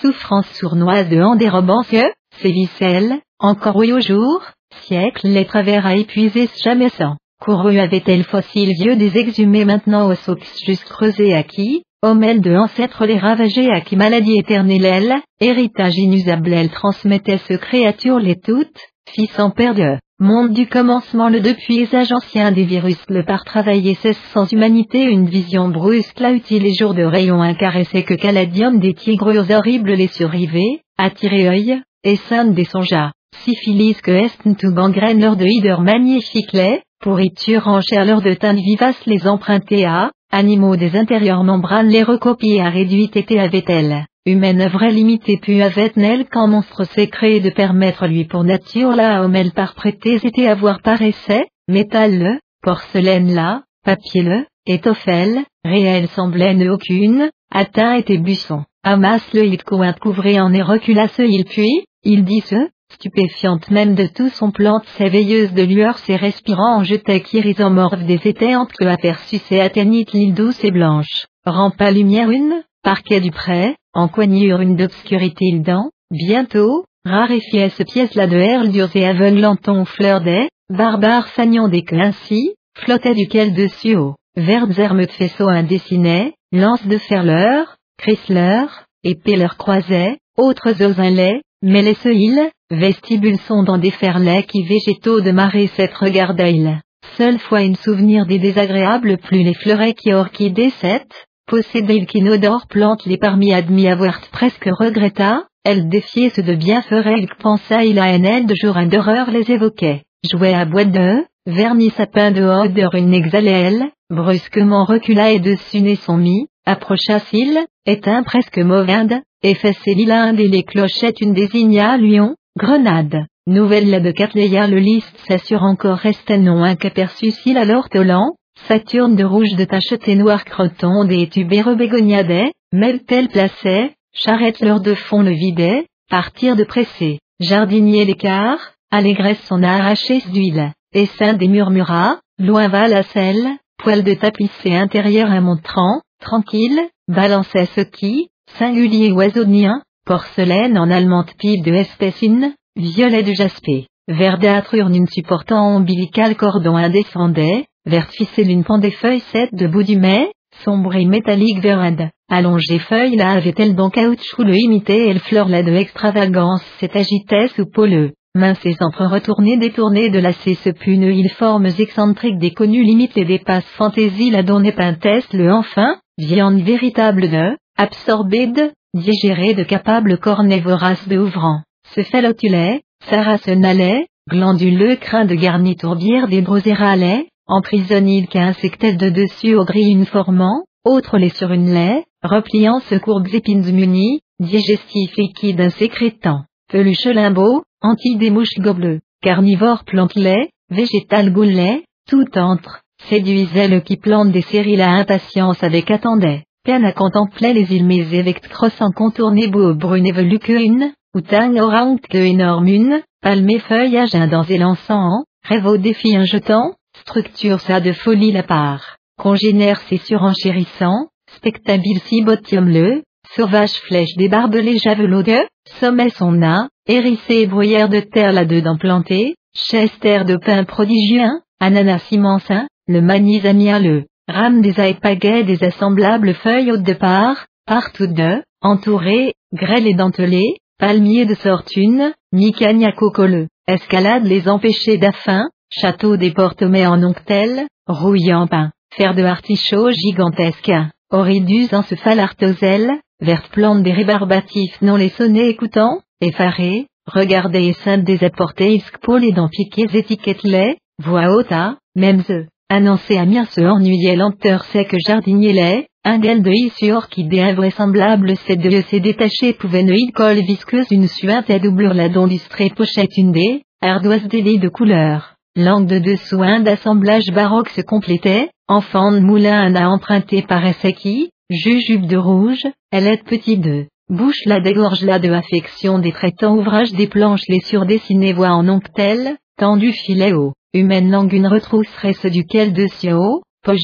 souffrance 0.00 0.46
sournoise 0.52 1.08
de 1.08 1.20
en 1.20 1.36
dérobance 1.36 1.92
sévicelle, 2.36 3.20
encore 3.40 3.76
oui 3.76 3.92
au 3.92 4.00
jour, 4.00 4.42
siècle 4.82 5.26
les 5.26 5.46
travers 5.46 5.86
à 5.86 5.96
épuiser 5.96 6.48
jamais 6.62 6.90
sans. 6.90 7.16
Couru 7.40 7.78
avait-elle 7.78 8.24
fossile 8.24 8.72
vieux 8.78 8.96
des 8.96 9.16
exhumés 9.16 9.64
maintenant 9.64 10.08
aux 10.10 10.14
sox 10.14 10.40
juste 10.66 10.84
creusés 10.84 11.34
à 11.34 11.42
qui, 11.42 11.82
Homel 12.02 12.40
de 12.40 12.54
ancêtres 12.54 13.04
les 13.04 13.18
ravagés 13.18 13.70
à 13.70 13.82
qui 13.82 13.94
maladie 13.94 14.38
éternelle 14.38 14.86
elle, 14.86 15.14
héritage 15.38 15.96
inusable 15.96 16.52
elle 16.52 16.70
transmettait 16.70 17.36
ce 17.46 17.52
créature 17.54 18.18
les 18.18 18.40
toutes, 18.40 18.80
fils 19.10 19.38
en 19.38 19.50
père 19.50 19.74
de, 19.74 19.98
monde 20.18 20.54
du 20.54 20.66
commencement 20.66 21.28
le 21.28 21.40
depuis 21.40 21.94
âge 21.94 22.12
ancien 22.12 22.52
des 22.52 22.64
virus 22.64 23.02
le 23.08 23.22
par 23.22 23.44
travailler 23.44 23.94
cesse 23.94 24.20
sans 24.32 24.50
humanité 24.50 25.02
une 25.02 25.26
vision 25.26 25.68
brusque 25.68 26.20
la 26.20 26.32
utile 26.32 26.62
les 26.62 26.74
jours 26.74 26.94
de 26.94 27.04
rayons 27.04 27.42
incaressés 27.42 28.04
que 28.04 28.14
caladium 28.14 28.80
des 28.80 28.94
tigres 28.94 29.50
horribles 29.50 29.92
les 29.92 30.08
surrivés, 30.08 30.80
attiré 30.96 31.48
œil, 31.48 31.82
et 32.02 32.16
sainte 32.16 32.54
des 32.54 32.64
sonjas, 32.64 33.12
syphilis 33.44 34.00
que 34.02 34.10
est 34.10 34.58
tout 34.58 34.72
gangrène 34.72 35.34
de 35.36 35.46
hider 35.46 35.76
magnifique 35.80 36.52
les, 36.52 36.82
pourriture 37.00 37.66
en 37.68 37.80
chair 37.80 38.20
de 38.20 38.34
teinte 38.34 38.58
vivace 38.58 39.00
les 39.06 39.26
emprunter 39.26 39.84
à, 39.86 40.10
Animaux 40.32 40.76
des 40.76 40.96
intérieurs 40.96 41.42
membranes 41.42 41.88
les 41.88 42.04
recopier 42.04 42.60
à 42.60 42.70
réduite 42.70 43.16
était 43.16 43.40
avait-elle, 43.40 44.06
humaine 44.24 44.68
vraie 44.68 44.92
limitée 44.92 45.38
pu 45.38 45.60
avait-elle 45.60 46.28
qu'en 46.28 46.46
monstre 46.46 46.84
s'est 46.84 47.08
créé 47.08 47.40
de 47.40 47.50
permettre 47.50 48.06
lui 48.06 48.26
pour 48.26 48.44
nature 48.44 48.92
la 48.92 49.24
homme 49.24 49.34
elle 49.34 49.50
par 49.50 49.74
prêter 49.74 50.20
était 50.22 50.46
avoir 50.46 50.82
par 50.82 51.02
essai, 51.02 51.46
métal 51.66 52.16
le, 52.16 52.38
porcelaine 52.62 53.34
là, 53.34 53.62
papier 53.84 54.22
le, 54.22 54.46
étoffel, 54.66 55.40
réel 55.64 56.06
semblait 56.06 56.68
aucune, 56.68 57.28
atteint 57.52 57.94
était 57.94 58.18
buisson, 58.18 58.62
amas 58.84 59.28
le 59.34 59.44
hit 59.44 59.64
couvrait 59.64 60.38
en 60.38 60.54
et 60.54 60.62
recula 60.62 61.08
ce 61.08 61.22
il 61.22 61.44
puis, 61.44 61.86
il 62.04 62.24
dit 62.24 62.42
ce, 62.42 62.68
stupéfiante 62.92 63.70
même 63.70 63.94
de 63.94 64.06
tout 64.06 64.28
son 64.30 64.50
plante 64.50 64.84
s'éveilleuse 64.96 65.52
de 65.52 65.62
lueur 65.62 65.98
ses 65.98 66.16
respirants 66.16 66.78
en 66.78 66.84
jetait 66.84 67.20
chirisomorphe 67.20 68.04
des 68.04 68.20
étéantes 68.24 68.72
que 68.72 68.84
aperçut 68.84 69.38
ses 69.38 69.60
atteignit 69.60 70.12
l'île 70.12 70.34
douce 70.34 70.62
et 70.64 70.70
blanche, 70.70 71.26
rampa 71.44 71.90
lumière 71.90 72.30
une, 72.30 72.62
parquet 72.82 73.20
du 73.20 73.30
pré, 73.30 73.76
en 73.92 74.08
coignure 74.08 74.60
une 74.60 74.76
d'obscurité 74.76 75.46
il 75.46 75.62
dent, 75.62 75.90
bientôt, 76.10 76.84
raréfiait 77.04 77.70
ce 77.70 77.82
pièce-là 77.82 78.26
de 78.26 78.36
herle 78.36 78.70
dures 78.70 78.94
et 78.94 79.06
aveuglanton 79.06 79.84
fleur 79.84 80.20
des, 80.20 80.48
barbares 80.68 81.28
fagnon 81.28 81.68
des 81.68 81.82
que 81.82 81.96
ainsi, 81.96 82.54
flottait 82.76 83.14
duquel 83.14 83.54
dessus 83.54 83.96
haut, 83.96 84.14
vertes 84.36 84.78
hermes 84.78 85.06
de 85.06 85.10
faisceaux 85.10 85.48
indessinés, 85.48 86.34
lance 86.52 86.86
de 86.86 86.98
ferleur, 86.98 87.76
Chrysler, 87.98 88.64
épée 89.04 89.36
leur 89.36 89.56
croisait, 89.56 90.16
autres 90.36 90.72
lait, 91.10 91.42
mais 91.62 91.82
les 91.82 91.94
seuils, 91.94 92.50
vestibules 92.70 93.38
sont 93.40 93.62
dans 93.62 93.78
des 93.78 93.90
ferlets 93.90 94.44
qui 94.44 94.62
végétaux 94.62 95.20
de 95.20 95.30
marée 95.30 95.68
cette 95.76 95.94
regardail. 95.94 96.80
Seule 97.16 97.38
fois 97.38 97.62
une 97.62 97.76
souvenir 97.76 98.26
des 98.26 98.38
désagréables 98.38 99.18
plus 99.18 99.42
les 99.42 99.54
fleurets 99.54 99.94
qui 99.94 100.12
orchidées 100.12 100.70
cette, 100.80 101.26
possédait 101.46 102.06
qu'inodore 102.06 102.66
plante 102.68 103.04
les 103.06 103.18
parmi 103.18 103.52
admis 103.52 103.88
avoir 103.88 104.20
presque 104.32 104.68
regretta, 104.70 105.44
elle 105.64 105.88
défiait 105.88 106.30
ce 106.30 106.40
de 106.40 106.54
bien 106.54 106.80
ferait 106.82 107.26
pensa 107.38 107.84
il 107.84 107.98
a 107.98 108.04
un 108.04 108.40
de 108.42 108.54
jour 108.54 108.76
un 108.76 108.86
d'horreur 108.86 109.30
les 109.30 109.50
évoquait, 109.50 110.04
jouait 110.30 110.54
à 110.54 110.64
bois 110.64 110.84
de, 110.84 111.24
vernis 111.46 111.90
sapin 111.90 112.30
de 112.30 112.42
odeur 112.42 112.94
une 112.94 113.12
exhalait 113.12 113.50
elle, 113.50 113.90
brusquement 114.08 114.84
recula 114.84 115.30
et 115.32 115.40
dessus 115.40 115.96
son 115.96 116.16
mis, 116.16 116.46
approcha 116.66 117.20
s'il, 117.20 117.58
éteint 117.86 118.22
presque 118.22 118.58
mauvinde, 118.58 119.20
et 119.42 119.54
fessé 119.54 119.94
l'île 119.94 120.36
et 120.38 120.48
les 120.48 120.62
clochettes 120.62 121.20
une 121.20 121.32
désigna 121.32 121.96
Lyon, 121.96 122.34
Grenade, 122.58 123.26
nouvelle 123.46 124.02
de 124.02 124.10
Catléa 124.10 124.66
le 124.66 124.78
liste 124.78 125.16
s'assure 125.26 125.62
encore 125.62 125.98
restait 125.98 126.38
non 126.38 126.62
un 126.62 126.76
qu'aperçut 126.76 127.30
s'il 127.30 127.56
alors 127.56 127.88
tolant, 127.88 128.34
Saturne 128.68 129.16
de 129.16 129.24
rouge 129.24 129.54
de 129.56 129.64
tacheté 129.64 130.14
noir 130.14 130.44
croton 130.44 131.04
des 131.04 131.28
tubéreux 131.28 131.76
bégoniadais, 131.76 132.52
Meltel 132.72 133.28
placait, 133.28 133.94
charrette 134.12 134.60
leur 134.60 134.80
de 134.80 134.94
fond 134.94 135.22
le 135.22 135.30
vidait, 135.30 135.86
partir 136.10 136.56
de 136.56 136.64
pressé, 136.64 137.20
jardinier 137.40 138.04
l'écart, 138.04 138.72
allégresse 138.90 139.40
son 139.48 139.62
arraché 139.62 140.20
d'huile, 140.32 140.72
et 140.92 141.08
des 141.38 141.48
murmura, 141.48 142.18
loin 142.38 142.68
va 142.68 142.88
la 142.88 143.02
selle, 143.02 143.56
poil 143.78 144.02
de 144.02 144.14
tapissé 144.14 144.74
intérieur 144.74 145.30
montrant, 145.40 146.02
tranquille, 146.20 146.80
balançait 147.08 147.66
ce 147.74 147.80
qui, 147.80 148.28
singulier 148.58 149.10
oiseaunien, 149.10 149.82
porcelaine 150.06 150.78
en 150.78 150.90
allemande 150.90 151.30
pipe 151.38 151.64
de 151.64 151.72
espècine, 151.72 152.54
violet 152.76 153.22
de 153.22 153.32
jaspé, 153.32 153.86
verdâtre 154.08 154.74
urne 154.74 155.06
supportant 155.06 155.76
ombilical 155.76 156.36
cordon 156.36 156.76
indescendait, 156.76 157.66
vert 157.86 158.08
ficelle 158.10 158.50
une 158.50 158.64
pendait 158.64 158.90
feuille 158.90 159.20
sept 159.32 159.54
de 159.54 159.66
bout 159.66 159.82
du 159.82 159.96
mai, 159.96 160.32
sombre 160.64 160.94
et 160.94 161.04
métallique 161.04 161.60
verde, 161.60 162.10
allongée 162.28 162.78
feuille 162.78 163.16
là 163.16 163.32
avait-elle 163.32 163.74
donc 163.74 163.94
caoutchouc 163.94 164.44
le 164.44 164.56
imité 164.56 165.08
elle 165.08 165.20
fleur 165.20 165.48
là 165.48 165.62
de 165.62 165.72
extravagance 165.72 166.62
s'est 166.78 166.96
agitait 166.96 167.48
sous 167.48 167.66
poleux. 167.66 168.12
Mince 168.36 168.64
et 168.64 168.76
entre 168.80 169.06
retournées 169.06 169.56
détournées 169.56 170.08
de 170.08 170.20
la 170.20 170.32
ce 170.32 170.70
puneux 170.70 171.12
il 171.12 171.30
formes 171.30 171.66
excentriques 171.66 172.38
des 172.38 172.52
connus 172.52 172.84
limites 172.84 173.16
et 173.16 173.24
dépasse 173.24 173.66
fantaisie 173.76 174.30
la 174.30 174.44
donnée 174.44 174.70
pintesse 174.70 175.26
le 175.32 175.52
enfin, 175.52 175.96
viande 176.20 176.60
véritable 176.60 177.28
de, 177.30 177.56
absorbée 177.76 178.46
de, 178.46 178.70
digérée 178.94 179.54
de 179.54 179.64
capable 179.64 180.18
cornet 180.18 180.60
vorace 180.60 181.08
de 181.08 181.18
ouvrant, 181.18 181.62
se 181.94 182.02
fellotulet, 182.02 182.82
sarracenalais, 183.08 184.06
glanduleux 184.28 184.96
crin 184.96 185.24
de 185.24 185.34
garni 185.34 185.76
tourbière 185.76 186.28
des 186.28 186.42
broséralais, 186.42 187.28
emprisonnil 187.46 188.28
qu'insectait 188.28 188.94
de 188.94 189.08
dessus 189.08 189.54
au 189.54 189.64
gris 189.64 189.90
une 189.90 190.06
formant, 190.06 190.64
autre 190.84 191.18
les 191.18 191.30
sur 191.30 191.52
une 191.52 191.72
lait, 191.72 192.04
repliant 192.22 192.80
ce 192.80 192.96
courbes 192.96 193.32
épines 193.32 193.72
munies, 193.72 194.20
digestif 194.38 195.16
liquide 195.16 195.60
insécrétant, 195.60 196.44
peluche 196.70 197.06
limbeau, 197.06 197.64
anti 197.80 198.16
des 198.16 198.30
mouches 198.30 198.58
gobeleux, 198.58 199.00
carnivore 199.22 199.84
plante 199.84 200.14
lait, 200.14 200.50
végétal 200.70 201.32
goulet, 201.32 201.84
tout 202.08 202.38
entre, 202.38 202.79
séduisait 203.08 203.68
le 203.68 203.80
qui 203.80 203.96
plante 203.96 204.30
des 204.30 204.42
séries 204.42 204.76
la 204.76 204.90
impatience 204.90 205.62
avec 205.62 205.90
attendait, 205.90 206.44
peine 206.64 206.84
à 206.84 206.92
contempler 206.92 207.52
les 207.52 207.72
îles 207.74 207.86
mais 207.86 208.18
avec 208.18 208.48
croissant 208.48 208.90
contourné 208.90 209.48
beau 209.48 209.74
brune 209.74 210.06
évolu 210.06 210.38
une, 210.48 210.92
ou 211.14 211.20
tang 211.20 211.56
orang 211.58 211.98
que 211.98 212.18
énorme 212.18 212.68
une, 212.68 213.02
palmé 213.22 213.58
feuillage 213.58 214.12
dans 214.12 214.44
et 214.44 214.58
l'encens, 214.58 215.24
rêve 215.44 215.66
au 215.66 215.76
défi 215.76 216.14
un 216.14 216.24
jetant, 216.24 216.74
structure 216.94 217.60
ça 217.60 217.80
de 217.80 217.92
folie 217.92 218.32
la 218.32 218.42
part, 218.42 218.96
congénère 219.18 219.80
ses 219.88 219.98
surenchérissants, 219.98 221.08
spectabile 221.36 222.00
si 222.06 222.22
botium 222.22 222.68
le, 222.68 223.02
sauvage 223.34 223.72
flèche 223.86 224.14
des 224.16 224.28
barbelés 224.28 224.78
javelots 224.78 225.22
de, 225.22 225.38
sommet 225.78 226.10
son 226.10 226.32
nain, 226.32 226.68
hérissé 226.86 227.34
et 227.42 227.46
bruyère 227.46 227.88
de 227.88 228.00
terre 228.00 228.32
là-dedans 228.32 228.76
planté, 228.78 229.34
chester 229.54 230.24
de 230.24 230.36
pain 230.36 230.64
prodigieux, 230.64 231.30
ananas 231.60 232.06
immense, 232.10 232.50
le 232.90 233.00
manis 233.00 233.38
le, 233.38 234.04
rame 234.26 234.62
des 234.62 234.80
aépagais 234.80 235.44
des 235.44 235.62
assemblables 235.62 236.34
feuilles 236.34 236.72
hautes 236.72 236.82
de 236.82 236.92
part, 236.92 237.46
partout 237.64 238.08
de, 238.08 238.42
entourées, 238.60 239.34
grêle 239.52 239.86
et 239.86 239.94
dentelées, 239.94 240.56
palmiers 240.76 241.24
de 241.24 241.34
sortune, 241.34 242.12
à 242.32 242.92
cocoleux, 242.92 243.46
escalade 243.68 244.24
les 244.24 244.48
empêchés 244.48 244.98
d'affin, 244.98 245.44
château 245.72 246.16
des 246.16 246.32
portemets 246.32 246.84
en 246.84 247.00
onctel, 247.04 247.68
rouillant 247.86 248.48
pain, 248.48 248.72
fer 248.92 249.14
de 249.14 249.22
artichaut 249.22 249.92
gigantesque, 249.92 250.72
oridus 251.10 251.68
en 251.72 251.82
ce 251.82 251.94
artoselle, 252.18 252.90
verte 253.20 253.52
plante 253.52 253.84
des 253.84 253.92
rébarbatifs 253.92 254.82
non 254.82 254.96
les 254.96 255.10
sonnets 255.10 255.48
écoutant, 255.48 256.00
effarés, 256.20 256.88
regardez 257.06 257.68
et 257.68 257.72
sainte 257.84 258.02
des 258.02 258.24
apportés 258.24 258.74
iscpol 258.74 259.22
et 259.22 259.32
dans 259.32 259.48
piquets 259.48 259.96
étiquettes 259.96 260.42
les, 260.42 260.76
voix 261.00 261.28
haute 261.30 261.52
à, 261.52 261.76
même 261.94 262.24
eux, 262.30 262.46
annoncé 262.70 263.18
à 263.18 263.26
mire 263.26 263.50
se 263.50 263.60
ennuyait 263.60 264.16
lenteur 264.16 264.64
sec 264.66 264.94
jardinier 265.06 265.52
lait, 265.52 265.86
un 266.04 266.18
d'elle 266.18 266.42
de 266.42 266.50
issue 266.50 266.92
orchidée 266.92 267.42
invraisemblable 267.42 268.36
cette 268.46 268.60
de 268.60 268.80
s'est 268.82 269.00
détaché 269.00 269.52
pouvait 269.52 269.82
ne 269.82 270.12
colle 270.12 270.40
visqueuse 270.40 270.86
une 270.90 271.08
suinte 271.08 271.50
à 271.50 271.58
doublure 271.58 271.94
la 271.94 272.08
dont 272.08 272.26
l'illustrée 272.26 272.70
pochette 272.70 273.16
une 273.18 273.32
des, 273.32 273.62
ardoise 273.82 274.26
des 274.28 274.58
de 274.58 274.68
couleur. 274.68 275.34
Langue 275.56 275.88
de 275.88 275.98
dessous 275.98 276.42
un 276.42 276.60
d'assemblage 276.60 277.30
baroque 277.34 277.70
se 277.70 277.80
complétait, 277.80 278.48
enfant 278.68 279.10
de 279.10 279.18
moulin 279.18 279.74
à 279.74 279.88
emprunté 279.88 280.42
par 280.42 280.62
qui, 280.96 281.30
jujube 281.50 282.06
de 282.06 282.16
rouge, 282.16 282.62
elle 282.92 283.08
est 283.08 283.24
petit 283.24 283.58
de, 283.58 283.86
bouche 284.08 284.44
la 284.46 284.60
dégorge 284.60 285.02
la 285.02 285.18
de 285.18 285.30
affection 285.30 285.98
des 285.98 286.12
traitants 286.12 286.56
ouvrages 286.56 286.92
des 286.92 287.08
planches 287.08 287.48
les 287.48 287.60
surdessinés 287.60 288.32
voix 288.32 288.50
en 288.50 288.68
onctel, 288.68 289.36
tendu 289.58 289.92
filet 289.92 290.32
haut, 290.32 290.52
humaine 290.72 291.10
langue 291.10 291.32
une 291.32 291.48
retrousserait 291.48 292.12
ce 292.12 292.28
duquel 292.28 292.72
de 292.72 292.86
haut, 293.12 293.42
poche 293.64 293.80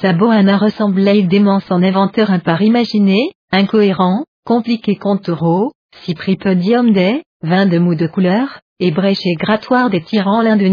Sabot 0.00 0.30
un 0.30 0.56
ressemblait 0.58 1.22
démence 1.22 1.70
en 1.70 1.82
inventeur 1.82 2.30
un 2.30 2.38
par 2.38 2.60
imaginé, 2.60 3.30
incohérent, 3.50 4.24
compliqué 4.44 4.96
contouraux, 4.96 5.72
cypripodium 6.04 6.92
des, 6.92 7.22
vin 7.42 7.64
de 7.64 7.78
mou 7.78 7.94
de 7.94 8.06
couleur, 8.06 8.60
et 8.78 8.90
brèche 8.90 9.24
et 9.24 9.36
grattoir 9.36 9.88
des 9.88 10.02
tyrans 10.02 10.42
l'un 10.42 10.56
de 10.56 10.66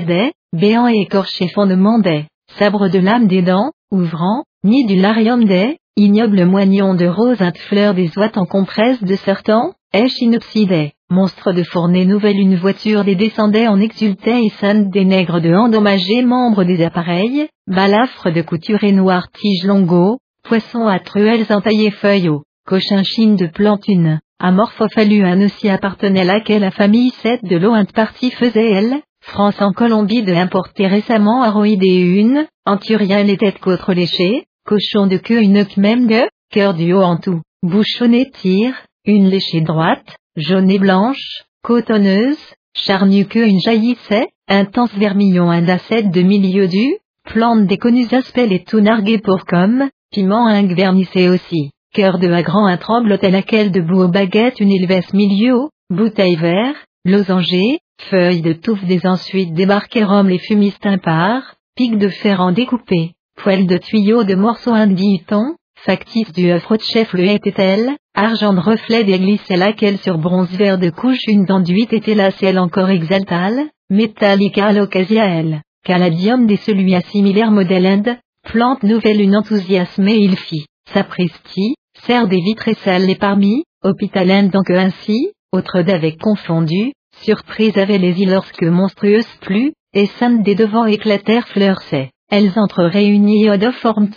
des, 0.00 0.32
béant 0.52 0.88
et 0.88 1.02
écorché 1.02 1.46
fondement 1.46 2.00
des, 2.00 2.24
sabre 2.58 2.88
de 2.88 2.98
lame 2.98 3.28
des 3.28 3.42
dents, 3.42 3.70
ouvrant, 3.92 4.42
ni 4.64 4.84
du 4.84 4.96
larium 4.96 5.44
des, 5.44 5.76
ignoble 5.96 6.44
moignon 6.44 6.94
de 6.94 7.06
rose 7.06 7.38
de 7.38 7.58
fleurs 7.68 7.94
des 7.94 8.10
oies 8.18 8.32
en 8.34 8.46
compresse 8.46 9.00
de 9.04 9.14
sertants, 9.14 9.74
échinopsidés, 9.92 10.93
monstre 11.10 11.52
de 11.52 11.62
fournée 11.62 12.06
nouvelle 12.06 12.38
une 12.38 12.56
voiture 12.56 13.04
des 13.04 13.14
descendait 13.14 13.68
en 13.68 13.80
exultait 13.80 14.44
et 14.44 14.50
sainte 14.60 14.90
des 14.90 15.04
nègres 15.04 15.40
de 15.40 15.54
endommagés 15.54 16.22
membres 16.22 16.64
des 16.64 16.82
appareils, 16.82 17.48
balafres 17.66 18.32
de 18.32 18.42
couture 18.42 18.84
et 18.84 18.92
noir 18.92 19.28
tige 19.30 19.64
longo, 19.64 20.18
poissons 20.42 20.86
à 20.86 20.98
truelles 20.98 21.46
entaillées 21.50 21.90
feuilles 21.90 22.30
cochin 22.66 23.02
chine 23.02 23.36
de 23.36 23.46
plantune, 23.46 24.20
amorphophalu 24.38 25.22
un 25.24 25.44
aussi 25.44 25.68
appartenait 25.68 26.24
laquelle 26.24 26.62
la 26.62 26.70
famille 26.70 27.10
7 27.10 27.44
de 27.44 27.56
l'Ointe 27.56 27.92
partie 27.92 28.30
faisait 28.30 28.70
elle, 28.70 29.00
France 29.20 29.60
en 29.60 29.72
Colombie 29.72 30.22
de 30.22 30.32
importer 30.32 30.86
récemment 30.86 31.42
aroïde 31.42 31.84
une, 31.84 32.46
anturien 32.64 33.22
les 33.22 33.36
têtes 33.36 33.58
côtres 33.58 33.92
léchées, 33.92 34.44
cochon 34.66 35.06
de 35.06 35.18
queue 35.18 35.42
une 35.42 35.66
même 35.76 36.06
de, 36.06 36.22
cœur 36.50 36.74
du 36.74 36.92
haut 36.94 37.02
en 37.02 37.18
tout, 37.18 37.42
bouchonnet 37.62 38.30
tire, 38.30 38.74
une 39.04 39.28
léchée 39.28 39.60
droite, 39.60 40.16
jaune 40.36 40.70
et 40.70 40.78
blanche, 40.78 41.44
cotonneuse, 41.62 42.38
charnue 42.74 43.26
que 43.26 43.38
une 43.38 43.60
jaillissait, 43.60 44.28
intense 44.48 44.92
vermillon 44.94 45.50
un 45.50 45.62
dacette 45.62 46.10
de 46.10 46.22
milieu 46.22 46.66
du, 46.66 46.96
plante 47.24 47.66
des 47.66 47.78
connus 47.78 48.12
aspects 48.12 48.38
et 48.38 48.64
tout 48.64 48.80
nargué 48.80 49.18
pour 49.18 49.44
comme, 49.46 49.88
piment 50.10 50.46
un 50.46 50.66
vernissé 50.66 51.28
aussi, 51.28 51.70
cœur 51.94 52.18
de 52.18 52.30
à 52.30 52.42
grand 52.42 52.66
un 52.66 52.76
à 52.76 53.30
laquelle 53.30 53.70
debout 53.70 54.02
aux 54.02 54.08
baguettes 54.08 54.60
une 54.60 54.72
ilvesse 54.72 55.12
milieu, 55.14 55.68
bouteille 55.88 56.36
vert, 56.36 56.76
losanger, 57.04 57.78
feuilles 58.10 58.42
de 58.42 58.52
touffe 58.52 58.84
des 58.84 59.06
ensuite 59.06 59.54
débarquer 59.54 60.04
rhum 60.04 60.28
les 60.28 60.38
fumistes 60.38 60.84
imparts, 60.84 61.54
pics 61.76 61.98
de 61.98 62.08
fer 62.08 62.40
en 62.40 62.52
découpé, 62.52 63.12
poêle 63.36 63.66
de 63.66 63.78
tuyaux 63.78 64.24
de 64.24 64.34
morceaux 64.34 64.74
inditon, 64.74 65.54
factice 65.84 66.32
du 66.32 66.50
œuvre 66.50 66.78
chef 66.80 67.12
le 67.12 67.24
était-elle, 67.24 67.90
argent 68.14 68.54
de 68.54 68.60
reflet 68.60 69.04
d'église 69.04 69.40
c'est 69.46 69.56
laquelle 69.56 69.98
sur 69.98 70.16
bronze 70.16 70.50
vert 70.56 70.78
de 70.78 70.88
couche 70.88 71.26
une 71.28 71.44
d'enduite 71.44 71.92
était 71.92 72.14
la 72.14 72.30
ciel 72.30 72.58
encore 72.58 72.88
exaltale, 72.88 73.68
métallique 73.90 74.56
à 74.56 74.72
l'occasiael, 74.72 75.60
caladium 75.84 76.46
des 76.46 76.56
celui 76.56 76.94
à 76.94 77.02
similaire 77.02 77.50
modèle 77.50 77.84
Inde, 77.84 78.16
plante 78.44 78.82
nouvelle 78.82 79.20
une 79.20 79.36
enthousiasme 79.36 80.08
et 80.08 80.16
il 80.16 80.36
fit, 80.38 80.64
sapristi, 80.90 81.74
serre 82.06 82.28
des 82.28 82.40
vitres 82.40 82.68
et 82.68 82.74
salles 82.74 83.10
et 83.10 83.16
parmi, 83.16 83.64
hôpital 83.82 84.48
donc 84.48 84.70
ainsi, 84.70 85.32
autre 85.52 85.82
d'avec 85.82 86.18
confondu, 86.18 86.92
surprise 87.20 87.76
avait 87.76 87.98
les 87.98 88.22
îles 88.22 88.32
lorsque 88.32 88.64
monstrueuse 88.64 89.28
plus, 89.42 89.72
et 89.92 90.06
sainte 90.06 90.42
des 90.42 90.54
devants 90.54 90.86
éclatèrent 90.86 91.48
fleurs 91.48 91.82
elles 92.36 92.58
entrent 92.58 92.82
réunies 92.82 93.48
de 93.48 93.70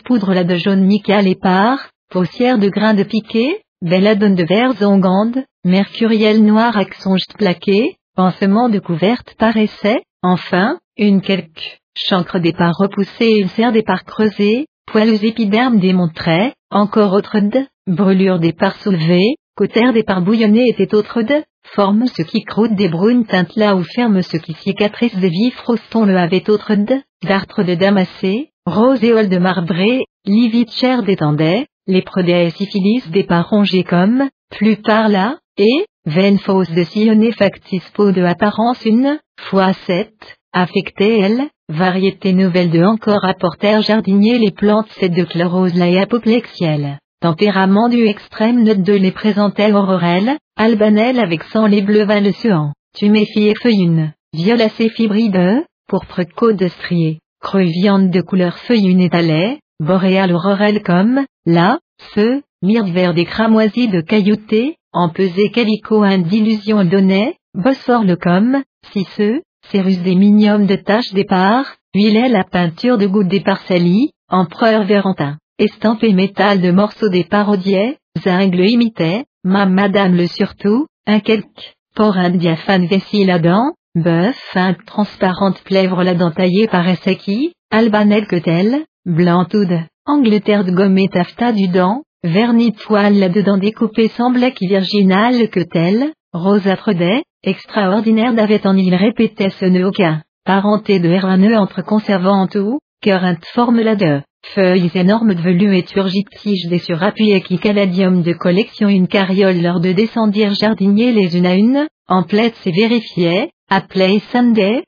poudre 0.04 0.34
la 0.34 0.44
de 0.44 0.56
jaune 0.56 0.88
nickel 0.88 1.28
et 1.28 1.36
par, 1.36 1.78
paussière 2.10 2.58
de 2.58 2.68
grains 2.68 2.96
de 2.96 3.04
piqué, 3.04 3.62
belladone 3.84 4.34
de 4.34 4.44
verre 4.44 4.74
ongande, 4.82 5.44
mercuriel 5.64 6.44
noir 6.44 6.76
songe 7.00 7.28
plaqué, 7.38 7.98
pansement 8.16 8.70
de 8.70 8.80
couverte 8.80 9.36
paraissait, 9.38 10.02
enfin, 10.24 10.80
une 10.98 11.22
quelque, 11.22 11.62
chancre 11.96 12.40
des 12.40 12.54
parts 12.54 12.78
repoussées 12.80 13.38
ulcère 13.38 13.72
des 13.72 13.84
parts 13.84 14.04
creusées, 14.04 14.66
poils 14.92 15.24
épidermes 15.24 15.80
démontraient, 15.80 16.56
encore 16.72 17.14
autre 17.14 17.38
de, 17.38 17.68
brûlure 17.86 18.40
des 18.40 18.54
parts 18.54 18.78
soulevées, 18.78 19.36
cautère 19.58 19.92
des 19.92 20.04
parts 20.04 20.22
bouillonnées 20.22 20.70
était 20.70 20.94
autre 20.94 21.24
de, 21.24 21.44
forme 21.74 22.06
ce 22.06 22.22
qui 22.22 22.44
croûte 22.44 22.76
des 22.76 22.88
brunes 22.88 23.26
teintes 23.26 23.56
là 23.56 23.76
ou 23.76 23.84
ferme 23.84 24.22
ce 24.22 24.38
qui 24.38 24.54
cicatrice 24.54 25.16
des 25.16 25.30
vifs 25.30 25.60
rostons 25.62 26.06
le 26.06 26.16
avait 26.16 26.48
autre 26.50 26.76
de, 26.76 27.02
dartre 27.28 27.64
de 27.64 27.74
damassé, 27.74 28.52
roséole 28.68 29.30
de 29.30 29.40
marbré, 29.40 30.06
livide 30.26 30.70
chair 30.70 31.02
d'étendait, 31.02 31.66
les 31.88 32.04
des 32.24 32.50
syphilis 32.52 33.10
des 33.10 33.24
parongés 33.24 33.84
comme, 33.84 34.30
plus 34.52 34.78
par 34.78 35.10
là, 35.10 35.38
et, 35.58 35.86
veine 36.06 36.38
fausse 36.38 36.70
de 36.72 36.84
sillonner 36.84 37.32
factice 37.32 37.90
peau 37.96 38.12
de 38.12 38.22
apparence 38.22 38.86
une, 38.86 39.20
fois 39.40 39.74
sept, 39.74 40.14
affectée 40.54 41.20
elle, 41.20 41.50
variété 41.68 42.32
nouvelle 42.32 42.70
de 42.70 42.84
encore 42.84 43.26
apportèrent 43.26 43.82
jardinier 43.82 44.38
les 44.38 44.52
plantes 44.52 44.90
sept 45.00 45.14
de 45.14 45.24
chlorose 45.24 45.74
la 45.74 45.90
et 45.90 46.00
apoplexielle. 46.00 47.00
Tempérament 47.20 47.90
du 47.90 48.06
extrême 48.06 48.64
note 48.64 48.84
de 48.84 48.94
les 48.94 49.12
présentait 49.12 49.72
aurorelle, 49.72 50.38
albanelle 50.56 51.20
avec 51.20 51.42
sang 51.46 51.66
les 51.66 51.82
bleus 51.82 52.06
le 52.06 52.32
suant, 52.32 52.74
tuméfie 52.96 53.48
et 53.48 53.56
feuillune, 53.56 54.14
violacée 54.34 54.90
fibride, 54.90 55.66
pourpre 55.88 56.22
côte 56.36 56.68
striée, 56.68 57.20
creux 57.42 57.64
viande 57.64 58.12
de 58.12 58.22
couleur 58.22 58.56
feuillune 58.60 59.02
étalée, 59.02 59.58
boréal 59.80 60.32
aurorelle 60.32 60.84
comme, 60.84 61.26
là, 61.48 61.80
ce, 62.14 62.44
myrte 62.62 62.90
vert 62.90 63.16
des 63.16 63.26
cramoisis 63.26 63.90
de 63.90 64.02
caillouté, 64.02 64.76
empesé 64.94 65.50
calico 65.50 66.04
un 66.04 66.20
d'illusion 66.20 66.84
donnait, 66.84 67.36
bosphore 67.56 68.04
le 68.04 68.16
comme, 68.16 68.62
si 68.92 69.06
ce, 69.18 69.42
cérus 69.72 70.04
des 70.04 70.14
miniums 70.14 70.68
de 70.68 70.76
taches 70.76 71.14
départ, 71.14 71.78
huilait 71.96 72.30
la 72.30 72.44
peinture 72.44 73.00
de 73.00 73.08
gouttes 73.08 73.28
des 73.28 73.42
parcelles, 73.42 74.12
empereur 74.30 74.84
Vérentin 74.84 75.40
estampé 75.60 76.14
métal 76.14 76.62
de 76.62 76.72
morceaux 76.72 77.10
des 77.10 77.24
parodiers, 77.24 77.98
zinc 78.24 78.54
le 78.54 78.68
imitait, 78.68 79.26
ma 79.44 79.66
madame 79.66 80.16
le 80.16 80.28
surtout, 80.28 80.86
un 81.06 81.20
quelque, 81.20 81.48
pour 81.96 82.18
un 82.18 82.30
diaphane 82.30 82.86
vessie 82.86 83.26
la 83.26 83.40
dent, 83.40 83.74
bœuf 83.96 84.36
fin 84.54 84.76
transparente 84.86 85.62
plèvre 85.64 86.04
la 86.04 86.14
dent 86.14 86.32
taillée 86.32 86.68
par 86.68 86.86
qui, 87.20 87.54
albanel 87.72 88.28
que 88.28 88.36
tel, 88.36 88.86
blanc 89.06 89.46
de, 89.52 89.80
Angleterre 90.06 90.64
de 90.64 90.72
gomme 90.72 90.98
et 91.00 91.10
du 91.54 91.68
dent, 91.68 92.04
vernis 92.24 92.72
poil 92.72 93.18
là-dedans 93.18 93.58
découpé 93.58 94.10
semblait 94.10 94.54
qui 94.54 94.68
virginal 94.68 95.50
que 95.50 95.62
tel, 95.62 96.14
rosâtre 96.34 96.94
des, 96.94 97.24
extraordinaire 97.44 98.34
d'avait 98.34 98.66
en 98.68 98.78
il 98.78 98.94
répétait 98.96 99.50
ce 99.50 99.66
ne 99.66 99.86
aucun, 99.86 100.22
parenté 100.46 101.00
de 101.00 101.10
R1 101.10 101.58
entre 101.58 101.82
conservant 101.82 102.48
tout, 102.48 102.80
cœur 103.02 103.24
forme 103.54 103.82
la 103.82 103.96
de, 103.96 104.22
Feuilles 104.54 104.92
énormes 104.96 105.34
de 105.34 105.42
velu 105.42 105.76
et 105.76 105.84
turgite 105.84 106.30
tiges 106.42 106.68
des 106.70 106.80
surappuyés 106.80 107.42
qui 107.42 107.60
caladium 107.60 108.22
de 108.22 108.34
collection 108.34 108.88
une 108.88 109.08
carriole 109.08 109.62
lors 109.62 109.80
de 109.80 109.92
descendir 109.92 110.54
jardinier 110.54 111.12
les 111.12 111.38
unes 111.38 111.46
à 111.46 111.56
une, 111.56 111.88
en 112.08 112.24
plaide 112.24 112.54
c'est 112.64 112.72
vérifié, 112.72 113.50
appelé 113.70 114.22
Sunday, 114.32 114.84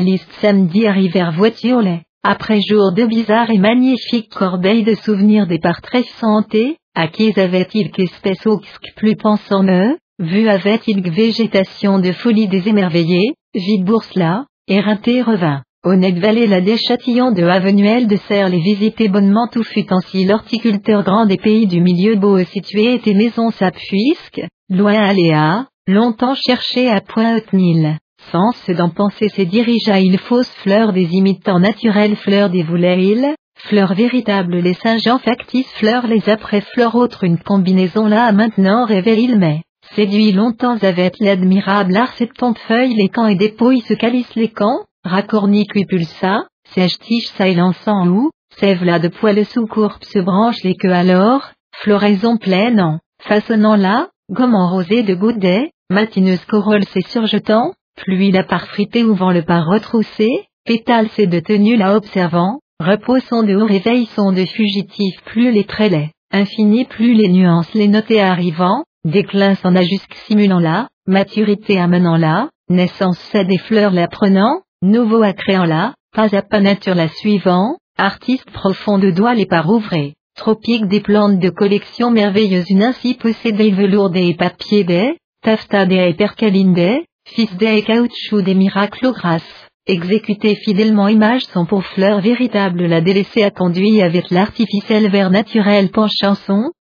liste 0.00 0.30
samedi 0.40 0.86
arrivèrent 0.86 1.32
voiture 1.32 1.80
les, 1.80 2.02
après 2.22 2.60
jour 2.60 2.92
de 2.92 3.04
bizarres 3.04 3.50
et 3.50 3.58
magnifiques 3.58 4.30
corbeilles 4.30 4.84
de 4.84 4.94
souvenirs 4.94 5.46
des 5.46 5.58
partraits 5.58 6.06
santé, 6.20 6.76
à 6.94 7.08
qui 7.08 7.32
avait-il 7.38 7.90
qu'espèce 7.90 8.46
au 8.46 8.60
plus 8.96 9.16
pensant 9.16 9.64
eux, 9.64 9.96
vu 10.20 10.48
avait-il 10.48 11.02
végétation 11.10 11.98
de 11.98 12.12
folie 12.12 12.48
des 12.48 12.68
émerveillés, 12.68 13.34
vide 13.54 13.84
bourse 13.84 14.14
là, 14.14 14.46
éreinté 14.68 15.22
revint. 15.22 15.62
Honnête 15.84 16.20
vallée 16.20 16.46
la 16.46 16.60
déchâtillon 16.60 17.32
de 17.32 17.42
Avenuel 17.42 18.06
de 18.06 18.14
Serre 18.28 18.48
les 18.48 18.60
visiter 18.60 19.08
bonnement 19.08 19.48
tout 19.50 19.64
fut 19.64 19.86
ainsi 19.90 20.24
l'horticulteur 20.24 21.02
grand 21.02 21.26
des 21.26 21.38
pays 21.38 21.66
du 21.66 21.80
milieu 21.80 22.14
beau 22.14 22.38
situé 22.38 22.94
était 22.94 23.14
maison 23.14 23.50
puisque, 23.50 24.42
loin 24.70 24.94
aléa, 24.94 25.66
longtemps 25.88 26.36
cherché 26.36 26.88
à 26.88 27.00
point 27.00 27.40
nil 27.52 27.98
Sans 28.30 28.52
se 28.52 28.70
d'en 28.70 28.90
penser 28.90 29.28
se 29.28 29.42
dirigea 29.42 29.98
il 29.98 30.18
fausse 30.18 30.52
fleurs 30.62 30.92
des 30.92 31.08
imitants 31.16 31.58
naturels 31.58 32.14
fleurs 32.14 32.50
des 32.50 32.62
voulets 32.62 33.34
fleurs 33.56 33.94
véritables 33.94 34.58
les 34.58 34.74
Saint-Jean 34.74 35.18
factices 35.18 35.72
fleurs 35.80 36.06
les 36.06 36.30
après 36.30 36.60
fleurs 36.60 36.94
autres 36.94 37.24
une 37.24 37.38
combinaison 37.38 38.06
là 38.06 38.30
maintenant 38.30 38.84
révèle 38.84 39.36
mais 39.36 39.62
séduit 39.96 40.30
longtemps 40.30 40.78
avec 40.80 41.18
l'admirable 41.18 41.96
art 41.96 42.12
septante 42.12 42.58
feuilles 42.68 42.94
les 42.94 43.08
camps 43.08 43.26
et 43.26 43.34
dépouilles 43.34 43.80
se 43.80 43.94
calissent 43.94 44.36
les 44.36 44.52
camps, 44.52 44.84
Racorni 45.04 45.66
pulsa, 45.66 46.44
sèche-tige 46.74 47.32
l'encens 47.56 48.06
ou, 48.06 48.30
sève 48.56 48.84
là 48.84 49.00
de 49.00 49.08
poils 49.08 49.44
sous 49.44 49.66
courbe 49.66 50.04
se 50.04 50.20
branche 50.20 50.62
les 50.62 50.76
queues 50.76 50.92
alors, 50.92 51.50
floraison 51.74 52.36
pleine 52.36 52.80
en, 52.80 53.00
façonnant-la, 53.20 54.10
gomme 54.30 54.54
rosé 54.54 55.02
de 55.02 55.14
goudet, 55.14 55.72
matineuse 55.90 56.44
corolle 56.44 56.84
c'est 56.84 57.04
surjetant, 57.08 57.72
pluie 57.96 58.30
la 58.30 58.44
part 58.44 58.68
fritée 58.68 59.02
ou 59.02 59.16
vent 59.16 59.32
le 59.32 59.42
par 59.42 59.66
retroussé, 59.66 60.28
pétale 60.64 61.08
c'est 61.16 61.26
de 61.26 61.40
tenue 61.40 61.76
la 61.76 61.96
observant, 61.96 62.60
repos 62.78 63.18
sont 63.18 63.42
de 63.42 63.56
haut 63.56 63.66
réveil 63.66 64.06
sont 64.06 64.30
de 64.30 64.44
fugitifs 64.44 65.20
plus 65.24 65.50
les 65.50 65.64
traits 65.64 65.90
laids, 65.90 66.12
infini 66.30 66.84
plus 66.84 67.14
les 67.14 67.28
nuances 67.28 67.74
les 67.74 67.88
notés 67.88 68.20
arrivant, 68.20 68.84
déclin 69.04 69.56
s'en 69.56 69.74
ajusque 69.74 70.14
simulant 70.26 70.60
la, 70.60 70.88
maturité 71.08 71.80
amenant 71.80 72.16
la, 72.16 72.50
naissance 72.68 73.18
c'est 73.32 73.44
des 73.44 73.58
fleurs 73.58 73.90
la 73.90 74.06
prenant, 74.06 74.60
nouveau 74.82 75.22
à 75.22 75.32
créant 75.32 75.64
la, 75.64 75.94
pas 76.14 76.34
à 76.36 76.42
pas 76.42 76.60
nature 76.60 76.94
la 76.94 77.08
suivant, 77.08 77.76
artiste 77.96 78.50
profond 78.50 78.98
de 78.98 79.10
doigts 79.10 79.34
les 79.34 79.46
par 79.46 79.68
ouvrés, 79.70 80.14
tropique 80.36 80.86
des 80.88 81.00
plantes 81.00 81.38
de 81.38 81.50
collection 81.50 82.10
merveilleuse 82.10 82.68
une 82.68 82.82
ainsi 82.82 83.14
possédée 83.14 83.70
velours 83.70 84.10
des 84.10 84.34
papiers 84.34 84.84
des, 84.84 85.16
taffeta 85.42 85.86
des 85.86 86.14
percaline 86.14 86.74
des, 86.74 87.04
fils 87.26 87.54
des 87.56 87.82
caoutchouc 87.82 88.42
des 88.42 88.54
miracles 88.54 89.12
grâces, 89.12 89.68
exécutés 89.86 90.56
fidèlement 90.56 91.08
images 91.08 91.44
sont 91.46 91.66
pour 91.66 91.84
fleurs 91.84 92.20
véritables 92.20 92.86
la 92.86 93.00
délaissée 93.00 93.44
a 93.44 93.50
conduit 93.50 94.02
avec 94.02 94.30
l'artificiel 94.30 95.10
vers 95.10 95.30
naturel 95.30 95.90
penchant 95.90 96.34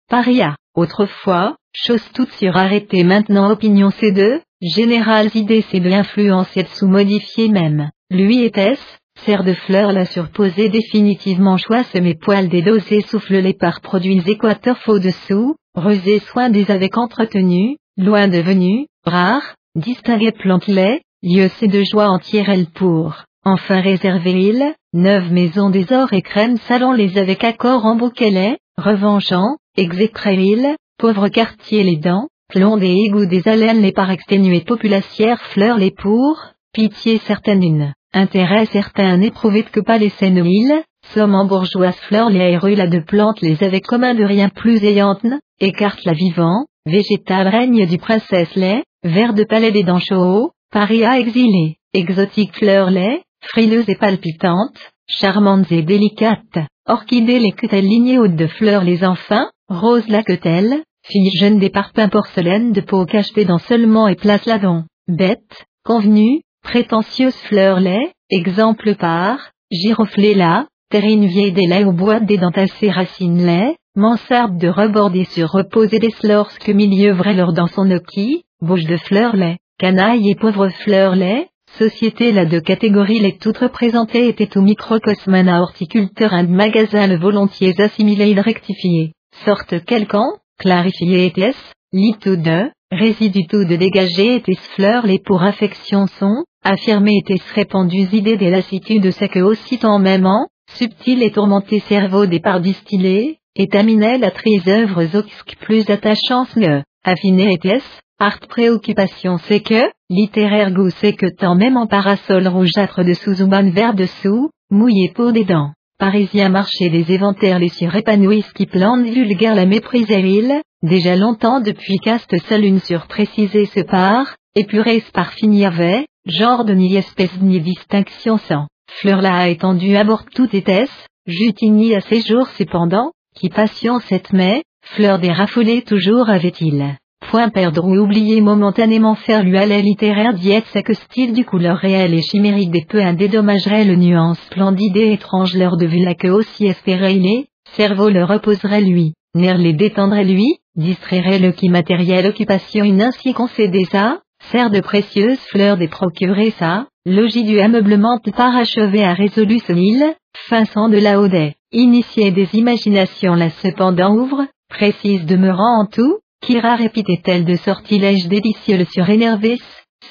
paria, 0.09 0.56
autrefois, 0.76 1.56
chose 1.74 2.08
toute 2.14 2.32
surarrêtée 2.34 3.03
maintenant 3.03 3.51
opinion 3.51 3.90
c'est 3.92 4.11
deux, 4.11 4.42
générales 4.61 5.30
idées 5.36 5.66
c'est 5.69 5.80
de 5.80 5.90
l'influence 5.90 6.50
sous 6.76 6.88
modifier 6.88 7.50
même, 7.50 7.90
lui 8.10 8.44
était-ce, 8.44 8.82
Serre 9.26 9.44
de 9.44 9.53
fleurs 9.53 9.94
la 9.94 10.06
surposée 10.06 10.69
définitivement 10.69 11.58
choisse 11.58 11.94
mes 11.95 12.16
poils 12.16 12.50
dosés 12.50 13.02
souffle 13.02 13.38
les 13.38 13.53
par 13.53 13.82
produits 13.82 14.22
équateurs 14.26 14.77
faux 14.80 15.00
dessous, 15.00 15.56
rusés 15.76 16.19
soin 16.19 16.50
des 16.50 16.69
avec 16.72 16.98
entretenus, 16.98 17.77
loin 17.98 18.27
devenus, 18.27 18.86
rares, 19.06 19.56
distingués 19.76 20.32
plante-les, 20.32 21.02
lieu 21.24 21.50
c'est 21.58 21.68
de 21.68 21.84
joie 21.84 22.10
entière 22.10 22.50
elle 22.50 22.68
pour, 22.68 23.24
enfin 23.44 23.82
réserver 23.82 24.32
il, 24.32 24.76
neuve 24.94 25.32
maison 25.32 25.69
des 25.69 25.92
ors 25.92 26.14
et 26.14 26.22
crème 26.22 26.58
salon 26.58 26.94
les 26.94 27.18
avec 27.18 27.44
accord 27.44 27.86
en 27.86 27.95
bouquet 27.95 28.58
revanchant, 28.77 29.58
exécré 29.76 30.36
il, 30.36 30.76
pauvre 30.98 31.27
quartier 31.30 31.84
les 31.84 31.98
dents, 31.98 32.27
plomb 32.50 32.77
des 32.77 32.93
égouts 32.93 33.26
des 33.26 33.48
haleines 33.48 33.82
les 33.82 33.92
par 33.92 34.09
exténuées 34.09 34.61
populacières 34.61 35.42
fleurs 35.53 35.77
les 35.77 35.92
pour, 35.92 36.40
pitié 36.74 37.17
certaine 37.19 37.64
une. 37.64 37.93
Intérêt 38.14 38.66
certain 38.67 39.17
n'éprouvé 39.17 39.64
que 39.64 39.82
pas 39.82 39.98
les 39.98 40.09
scènes 40.09 40.45
îles, 40.45 40.82
somme 41.14 41.35
en 41.35 41.45
bourgeoise 41.45 41.98
fleur 42.08 42.30
les 42.30 42.58
la 42.76 42.88
de 42.88 43.00
plantes 43.00 43.42
les 43.42 43.61
avec 43.64 43.85
commun 43.85 44.16
de 44.16 44.24
rien 44.24 44.48
plus 44.48 44.82
ayante, 44.84 45.26
écarte 45.59 46.03
la 46.06 46.14
vivant, 46.14 46.66
végétal 46.85 47.50
règne 47.50 47.85
du 47.85 47.98
princesse 47.98 48.56
lait, 48.56 48.84
vert 49.03 49.34
de 49.34 49.43
palais 49.43 49.72
des 49.72 49.84
dents 49.84 50.00
chauds, 50.00 50.51
paria 50.72 51.19
exilé, 51.19 51.76
exotique 51.93 52.56
fleur 52.56 52.90
lait, 52.90 53.24
frileuse 53.42 53.90
et 53.90 53.95
palpitante, 53.95 54.80
charmantes 55.08 55.72
et 55.72 55.82
délicates, 55.82 56.59
orchidées 56.88 57.40
les 57.40 57.51
queutelles 57.51 57.85
lignées 57.85 58.19
hautes 58.19 58.35
de 58.35 58.48
fleurs 58.48 58.85
les 58.85 59.03
enfants, 59.03 59.48
rose 59.67 60.08
la 60.08 60.24
queutelle, 60.24 60.84
fille 61.10 61.32
jeune 61.40 61.58
des 61.58 61.69
parpaings 61.69 62.10
porcelaine 62.10 62.74
de 62.74 62.82
peau 62.82 63.06
cachetée 63.06 63.45
dans 63.45 63.60
seulement 63.60 64.08
et 64.08 64.16
place 64.16 64.45
la 64.45 64.60
don, 64.60 64.84
bête, 65.08 65.66
convenue, 65.86 66.42
prétentieuse 66.64 67.36
fleur 67.48 67.80
lait, 67.80 68.11
exemple 68.30 68.95
par, 68.95 69.52
giroflée 69.72 70.34
là, 70.34 70.68
terrine 70.90 71.26
vieille 71.26 71.53
des 71.53 71.66
laits 71.66 71.88
aux 71.88 71.94
boîtes 71.94 72.26
des 72.26 72.38
dentassées 72.38 72.92
racines 72.92 73.45
lait, 73.45 73.76
mansarde 73.95 74.58
de 74.58 74.68
reborder 74.68 75.24
sur 75.24 75.50
reposer 75.50 76.00
des 76.00 76.14
lorsque 76.24 76.69
milieu 76.69 77.14
vrai 77.14 77.34
leur 77.34 77.53
dans 77.53 77.68
son 77.68 77.90
oki, 77.90 78.44
bouche 78.61 78.84
de 78.84 78.98
fleur 78.98 79.36
lait, 79.36 79.60
canaille 79.80 80.30
et 80.30 80.36
pauvre 80.36 80.68
fleur 80.84 81.16
lait, 81.16 81.48
société 81.77 82.34
là 82.34 82.45
de 82.45 82.60
catégorie 82.60 83.19
les 83.19 83.38
toutes 83.38 83.60
représentées 83.60 84.27
étaient 84.27 84.58
au 84.58 84.61
microcosme 84.61 85.36
à 85.36 85.61
horticulteur 85.61 86.34
un 86.34 86.48
magasin 86.48 87.08
le 87.08 87.18
volontiers 87.18 87.80
assimilé 87.80 88.30
il 88.30 88.42
rectifié, 88.42 89.14
sorte 89.45 89.86
quelqu'un, 89.86 90.27
clarifié 90.58 91.26
était-ce, 91.27 91.74
lit 91.94 92.16
tout 92.19 92.36
de, 92.36 92.69
résidu 92.92 93.45
tout 93.48 93.66
de 93.66 93.76
dégagé 93.76 94.36
était 94.36 94.58
fleur 94.76 95.06
les 95.06 95.19
pour 95.19 95.44
affection 95.44 96.08
sont, 96.08 96.44
affirmer 96.64 97.18
était 97.18 97.42
répandue 97.53 98.08
idée 98.11 98.38
des 98.38 98.50
lassitudes 98.50 99.11
c'est 99.11 99.30
que 99.30 99.40
aussitôt 99.40 99.98
même 100.00 100.26
en, 100.26 100.48
subtil 100.74 101.24
et 101.24 101.32
tourmenté 101.32 101.80
cerveau 101.80 102.26
des 102.26 102.40
parts 102.40 102.61
distillées, 102.61 103.40
étaminait 103.56 104.18
la 104.18 104.32
trise 104.32 104.68
œuvre 104.68 105.06
zoxque 105.06 105.56
plus 105.61 105.90
attachant 105.90 106.45
ne, 106.56 106.82
affiné 107.03 107.53
était-ce, 107.53 108.02
art 108.19 108.40
préoccupation 108.50 109.38
c'est 109.38 109.61
que, 109.61 109.84
littéraire 110.10 110.72
goût 110.72 110.90
c'est 110.90 111.14
que 111.14 111.27
tant 111.27 111.56
même 111.56 111.77
en 111.77 111.88
parasol 111.88 112.48
rougeâtre 112.48 113.03
de 113.03 113.14
sous 113.14 113.42
ou 113.42 113.50
vert 113.50 113.94
dessous, 113.94 114.50
mouillé 114.69 115.11
pour 115.16 115.32
des 115.32 115.45
dents. 115.45 115.72
Parisien 116.00 116.50
marché 116.50 116.90
des 116.90 117.11
éventaires 117.11 117.58
les 117.58 117.69
surépanouissent 117.69 118.53
qui 118.53 118.67
plantent 118.67 119.08
vulgaire 119.08 119.56
la 119.56 119.66
méprisée 119.66 120.61
déjà 120.84 121.16
longtemps 121.16 121.59
depuis 121.59 121.98
caste 121.98 122.38
seule 122.48 122.66
une 122.66 122.80
surprécisée 122.80 123.66
se 123.66 123.80
part, 123.80 124.35
épurée 124.53 125.03
par 125.11 125.34
avait, 125.66 126.06
genre 126.27 126.66
de 126.66 126.74
ni 126.74 126.95
espèce 126.95 127.35
ni 127.42 127.59
distinction 127.61 128.38
sans. 128.38 128.67
Fleur 129.00 129.24
la 129.24 129.50
étendue 129.50 129.95
aborde 129.95 130.30
tout 130.35 130.56
était-ce, 130.56 130.93
Jutini 131.26 131.95
à 131.95 132.01
ses 132.01 132.22
jours 132.22 132.48
cependant, 132.50 133.11
qui 133.35 133.50
passion 133.50 134.00
cette 134.00 134.32
mai, 134.34 134.64
fleur 134.84 135.17
des 135.17 135.32
raffolés 135.32 135.82
toujours 135.82 136.30
avait-il. 136.30 136.95
Point 137.30 137.50
perdre 137.50 137.84
ou 137.86 137.98
oublier 137.98 138.40
momentanément 138.40 139.16
faire 139.16 139.44
lui 139.44 139.58
aller 139.58 139.82
littéraire 139.82 140.34
diète 140.34 140.66
sec 140.68 140.94
style 140.94 141.34
du 141.34 141.44
couleur 141.44 141.78
réelle 141.78 142.14
et 142.14 142.22
chimérique 142.22 142.72
des 142.72 142.86
peu 142.88 143.02
indédommagerait 143.02 143.84
le 143.84 143.96
nuance 143.96 144.40
splendide 144.40 144.96
et 144.96 145.14
étrange 145.14 145.54
leur 145.56 145.76
de 145.76 145.86
vue 145.86 146.04
la 146.04 146.16
que 146.16 146.30
aussi 146.30 146.68
espérait 146.68 147.16
il 147.16 147.26
est, 147.26 147.48
cerveau 147.76 148.10
le 148.10 148.24
reposerait 148.24 148.82
lui, 148.82 149.14
nerf 149.36 149.58
les 149.58 149.74
détendrait 149.74 150.24
lui, 150.24 150.60
distrairait 150.76 151.40
le 151.40 151.52
qui 151.52 151.70
matériel 151.70 152.28
occupation 152.28 152.86
une 152.86 153.02
ainsi 153.02 153.34
concédée 153.34 153.86
ça, 153.86 154.22
serre 154.52 154.70
de 154.70 154.80
précieuses 154.80 155.40
fleurs 155.52 155.78
des 155.78 155.90
procurés 155.90 156.52
ça, 156.52 156.88
logis 157.06 157.44
du 157.44 157.60
ameublement 157.60 158.20
parachevé 158.36 159.04
à 159.04 159.14
résolu 159.14 159.60
ce 159.60 159.74
île, 159.74 160.14
fin 160.48 160.66
sans 160.66 160.88
de 160.88 160.98
la 160.98 161.20
haudet, 161.20 161.56
initié 161.74 162.32
des 162.32 162.48
imaginations 162.54 163.34
la 163.34 163.50
cependant 163.50 164.16
ouvre, 164.16 164.46
précise 164.70 165.26
demeurant 165.26 165.82
en 165.82 165.86
tout, 165.86 166.20
rare 166.59 166.82
épithète 166.82 167.45
de 167.45 167.56
sortilège 167.56 168.27
délicieux 168.27 168.77
le 168.77 168.85
surénervis, 168.85 169.61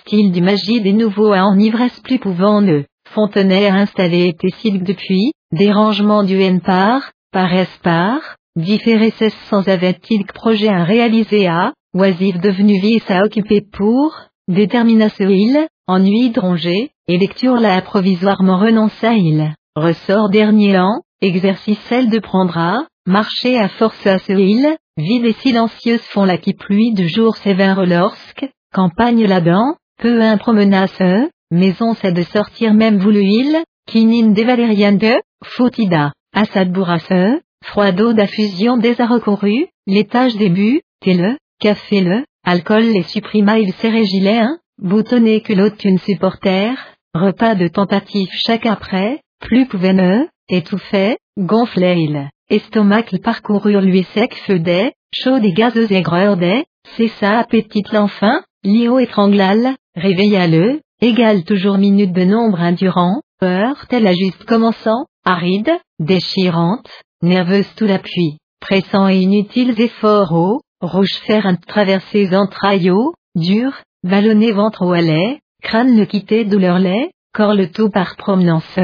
style 0.00 0.32
du 0.32 0.40
magie 0.40 0.80
des 0.80 0.92
nouveaux 0.92 1.32
à 1.32 1.44
enivresse 1.44 1.98
plus 2.00 2.18
pouvant 2.18 2.60
ne, 2.60 2.82
Fontenay 3.08 3.68
installé 3.68 4.28
était 4.28 4.54
silk 4.60 4.82
depuis, 4.82 5.32
dérangement 5.52 6.22
du 6.22 6.40
N 6.40 6.60
par, 6.60 7.12
par 7.32 7.50
par, 7.82 8.36
différé 8.56 9.10
cesse 9.10 9.36
sans 9.48 9.66
avait-il 9.68 10.26
projet 10.26 10.68
à 10.68 10.84
réaliser 10.84 11.46
à, 11.46 11.72
oisif 11.94 12.38
devenu 12.40 12.78
vice 12.80 13.10
à 13.10 13.22
occuper 13.22 13.62
pour, 13.72 14.14
détermination 14.48 15.28
il, 15.28 15.66
ennui 15.86 16.30
drongé, 16.30 16.90
et 17.08 17.18
lecture 17.18 17.56
là 17.56 17.80
provisoirement 17.80 18.58
renonce 18.58 19.04
à 19.04 19.14
il, 19.14 19.54
ressort 19.74 20.28
dernier 20.28 20.78
an, 20.78 21.00
exercice 21.20 21.80
celle 21.88 22.10
de 22.10 22.18
prendra, 22.18 22.86
marcher 23.06 23.56
à 23.58 23.68
force 23.68 24.06
à 24.06 24.18
ce 24.18 24.32
il, 24.32 24.76
vide 24.96 25.24
et 25.24 25.32
silencieuse 25.32 26.02
font 26.02 26.24
la 26.24 26.38
qui 26.38 26.54
pluie 26.54 26.92
de 26.92 27.06
jour 27.06 27.36
sévère 27.36 27.86
lorsque, 27.86 28.46
campagne 28.74 29.24
là-dedans, 29.24 29.76
peu 29.98 30.20
un 30.20 30.36
promenace, 30.36 31.02
maison 31.50 31.94
c'est 31.94 32.12
de 32.12 32.22
sortir 32.22 32.74
même 32.74 32.98
voulu 32.98 33.22
il, 33.22 33.62
quinine 33.86 34.32
des 34.32 34.44
valériennes 34.44 34.98
de, 34.98 35.14
foutida, 35.44 36.12
assad 36.34 36.72
bourrasse, 36.72 37.40
froid 37.64 37.92
d'eau 37.92 38.12
d'affusion 38.12 38.76
des 38.76 38.94
recouru, 38.94 39.66
l'étage 39.86 40.36
le 40.36 41.36
café 41.60 42.00
le, 42.00 42.24
alcool 42.44 42.82
les 42.82 43.02
supprima 43.02 43.58
il 43.58 43.72
gilet 44.04 44.38
un, 44.38 44.58
boutonné 44.78 45.40
culotte 45.40 45.84
une 45.84 45.98
supporter, 45.98 46.74
repas 47.14 47.54
de 47.54 47.68
tentative 47.68 48.28
chaque 48.32 48.66
après, 48.66 49.20
plus 49.40 49.66
pouvait 49.66 49.92
ne, 49.92 50.26
étouffait, 50.48 51.18
gonflait 51.38 52.02
il, 52.02 52.28
estomac 52.48 53.04
parcoururent 53.22 53.80
lui 53.80 54.04
sec 54.14 54.34
feudait, 54.46 54.92
chaud 55.12 55.38
et 55.38 55.52
gazeuse 55.52 55.90
aigreur 55.92 56.36
des, 56.36 56.64
cessa 56.96 57.38
appétit 57.38 57.82
l'enfin, 57.92 58.42
lio 58.64 58.98
étranglal, 58.98 59.74
réveilla 59.94 60.46
le, 60.46 60.80
égale 61.00 61.44
toujours 61.44 61.78
minute 61.78 62.12
de 62.12 62.24
nombre 62.24 62.60
indurant, 62.60 63.20
heure 63.42 63.86
telle 63.88 64.06
à 64.06 64.14
juste 64.14 64.44
commençant, 64.44 65.06
aride, 65.24 65.72
déchirante, 65.98 66.90
nerveuse 67.22 67.68
tout 67.76 67.86
l'appui, 67.86 68.38
pressant 68.60 69.08
et 69.08 69.18
inutiles 69.18 69.80
efforts 69.80 70.32
hauts, 70.32 70.60
rouge 70.80 71.14
fer 71.26 71.46
traversés 71.66 72.34
entraillots, 72.34 73.12
dur, 73.34 73.72
ballonné 74.04 74.52
ventre 74.52 74.82
au 74.82 74.94
lait, 74.94 75.40
crâne 75.62 75.96
le 75.96 76.06
quitté 76.06 76.44
douleur 76.44 76.78
lait, 76.78 77.10
corps 77.34 77.54
le 77.54 77.70
tout 77.70 77.90
par 77.90 78.16
promenance, 78.16 78.78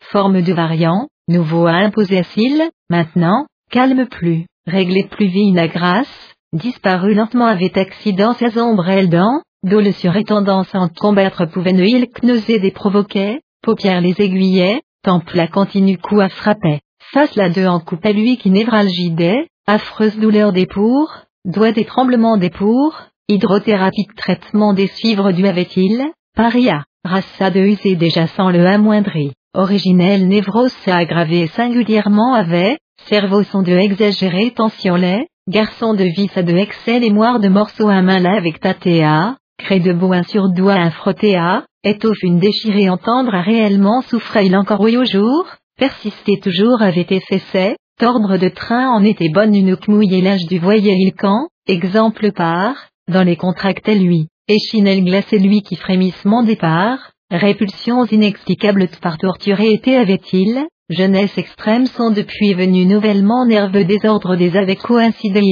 forme 0.00 0.40
de 0.42 0.52
variant, 0.52 1.08
nouveau 1.28 1.66
à 1.66 1.74
imposer 1.74 2.22
s'il, 2.24 2.62
maintenant, 2.90 3.46
calme 3.70 4.06
plus, 4.06 4.46
réglé 4.66 5.04
plus 5.04 5.28
vine 5.28 5.58
à 5.58 5.68
grâce, 5.68 6.34
disparu 6.52 7.14
lentement 7.14 7.46
avec 7.46 7.76
accident 7.76 8.32
sa 8.32 8.48
ombrelle 8.62 9.10
dents, 9.10 9.42
dont 9.62 9.80
le 9.80 9.92
à 9.92 10.78
en 10.80 10.88
combattre 10.88 11.46
pouvait 11.46 11.72
ne 11.72 11.84
il 11.84 12.06
kneuser 12.22 12.58
des 12.58 12.70
provoquait, 12.70 13.40
paupières 13.62 14.00
les 14.00 14.20
aiguillait, 14.20 14.80
temple 15.02 15.36
la 15.36 15.48
continue 15.48 15.98
coup 15.98 16.20
à 16.20 16.28
frapper, 16.28 16.80
face 17.12 17.34
la 17.36 17.48
deux 17.48 17.66
en 17.66 17.80
coupe 17.80 18.04
à 18.06 18.12
lui 18.12 18.36
qui 18.36 18.50
névralgidait, 18.50 19.48
affreuse 19.66 20.18
douleur 20.18 20.52
des 20.52 20.66
pour, 20.66 21.12
doigt 21.44 21.72
des 21.72 21.84
tremblements 21.84 22.36
des 22.36 22.50
pour, 22.50 22.94
hydrothérapique 23.28 24.14
traitement 24.16 24.72
des 24.72 24.86
suivres 24.86 25.32
du 25.32 25.46
avait-il, 25.46 26.04
paria, 26.34 26.84
rassa 27.04 27.50
de 27.50 27.94
déjà 27.96 28.26
sans 28.28 28.50
le 28.50 28.64
amoindri, 28.66 29.32
originel 29.58 30.28
névrose 30.28 30.72
s'est 30.84 30.92
aggravé 30.92 31.48
singulièrement 31.48 32.34
avait, 32.34 32.78
cerveau 33.08 33.42
son 33.42 33.62
de 33.62 33.72
exagéré 33.72 34.52
tension 34.52 34.94
lait, 34.94 35.26
garçon 35.48 35.94
de 35.94 36.04
vis 36.04 36.30
à 36.36 36.42
de 36.44 36.56
excès 36.56 37.00
les 37.00 37.10
moires 37.10 37.40
de 37.40 37.48
morceaux 37.48 37.88
à 37.88 38.00
main 38.00 38.20
là 38.20 38.36
avec 38.36 38.60
tatéa, 38.60 39.36
crée 39.58 39.80
de 39.80 39.92
bois 39.92 40.22
sur 40.22 40.48
doigt 40.50 40.74
un 40.74 40.92
frottéa, 40.92 41.64
étoffe 41.82 42.22
une 42.22 42.38
déchirée 42.38 42.88
entendre 42.88 43.34
à 43.34 43.42
réellement 43.42 44.00
souffrait 44.02 44.46
il 44.46 44.56
encore 44.56 44.80
oui 44.80 44.96
au 44.96 45.04
jour, 45.04 45.44
persister 45.76 46.38
toujours 46.38 46.80
avait 46.80 47.04
fait 47.04 47.76
tordre 47.98 48.36
de 48.36 48.48
train 48.48 48.90
en 48.90 49.02
était 49.02 49.28
bonne 49.28 49.56
une 49.56 49.76
mouillée 49.88 50.20
l'âge 50.20 50.46
du 50.46 50.60
voyer 50.60 50.94
il 50.96 51.12
camp, 51.14 51.48
exemple 51.66 52.30
par, 52.30 52.74
dans 53.08 53.24
les 53.24 53.36
contractes 53.36 53.88
lui, 53.88 54.28
et 54.46 54.58
chinelle 54.58 55.04
glacée 55.04 55.40
lui 55.40 55.62
qui 55.62 55.74
frémissement 55.74 56.44
départ, 56.44 57.10
répulsions 57.30 58.04
inexplicables 58.06 58.88
par 59.02 59.18
torturé 59.18 59.72
était 59.72 59.96
avait-il, 59.96 60.66
jeunesse 60.88 61.36
extrême 61.36 61.86
sont 61.86 62.10
depuis 62.10 62.54
venus 62.54 62.86
nouvellement 62.86 63.44
nerveux 63.46 63.84
désordre 63.84 64.36
des 64.36 64.56
avec 64.56 64.80
coïncidé 64.80 65.42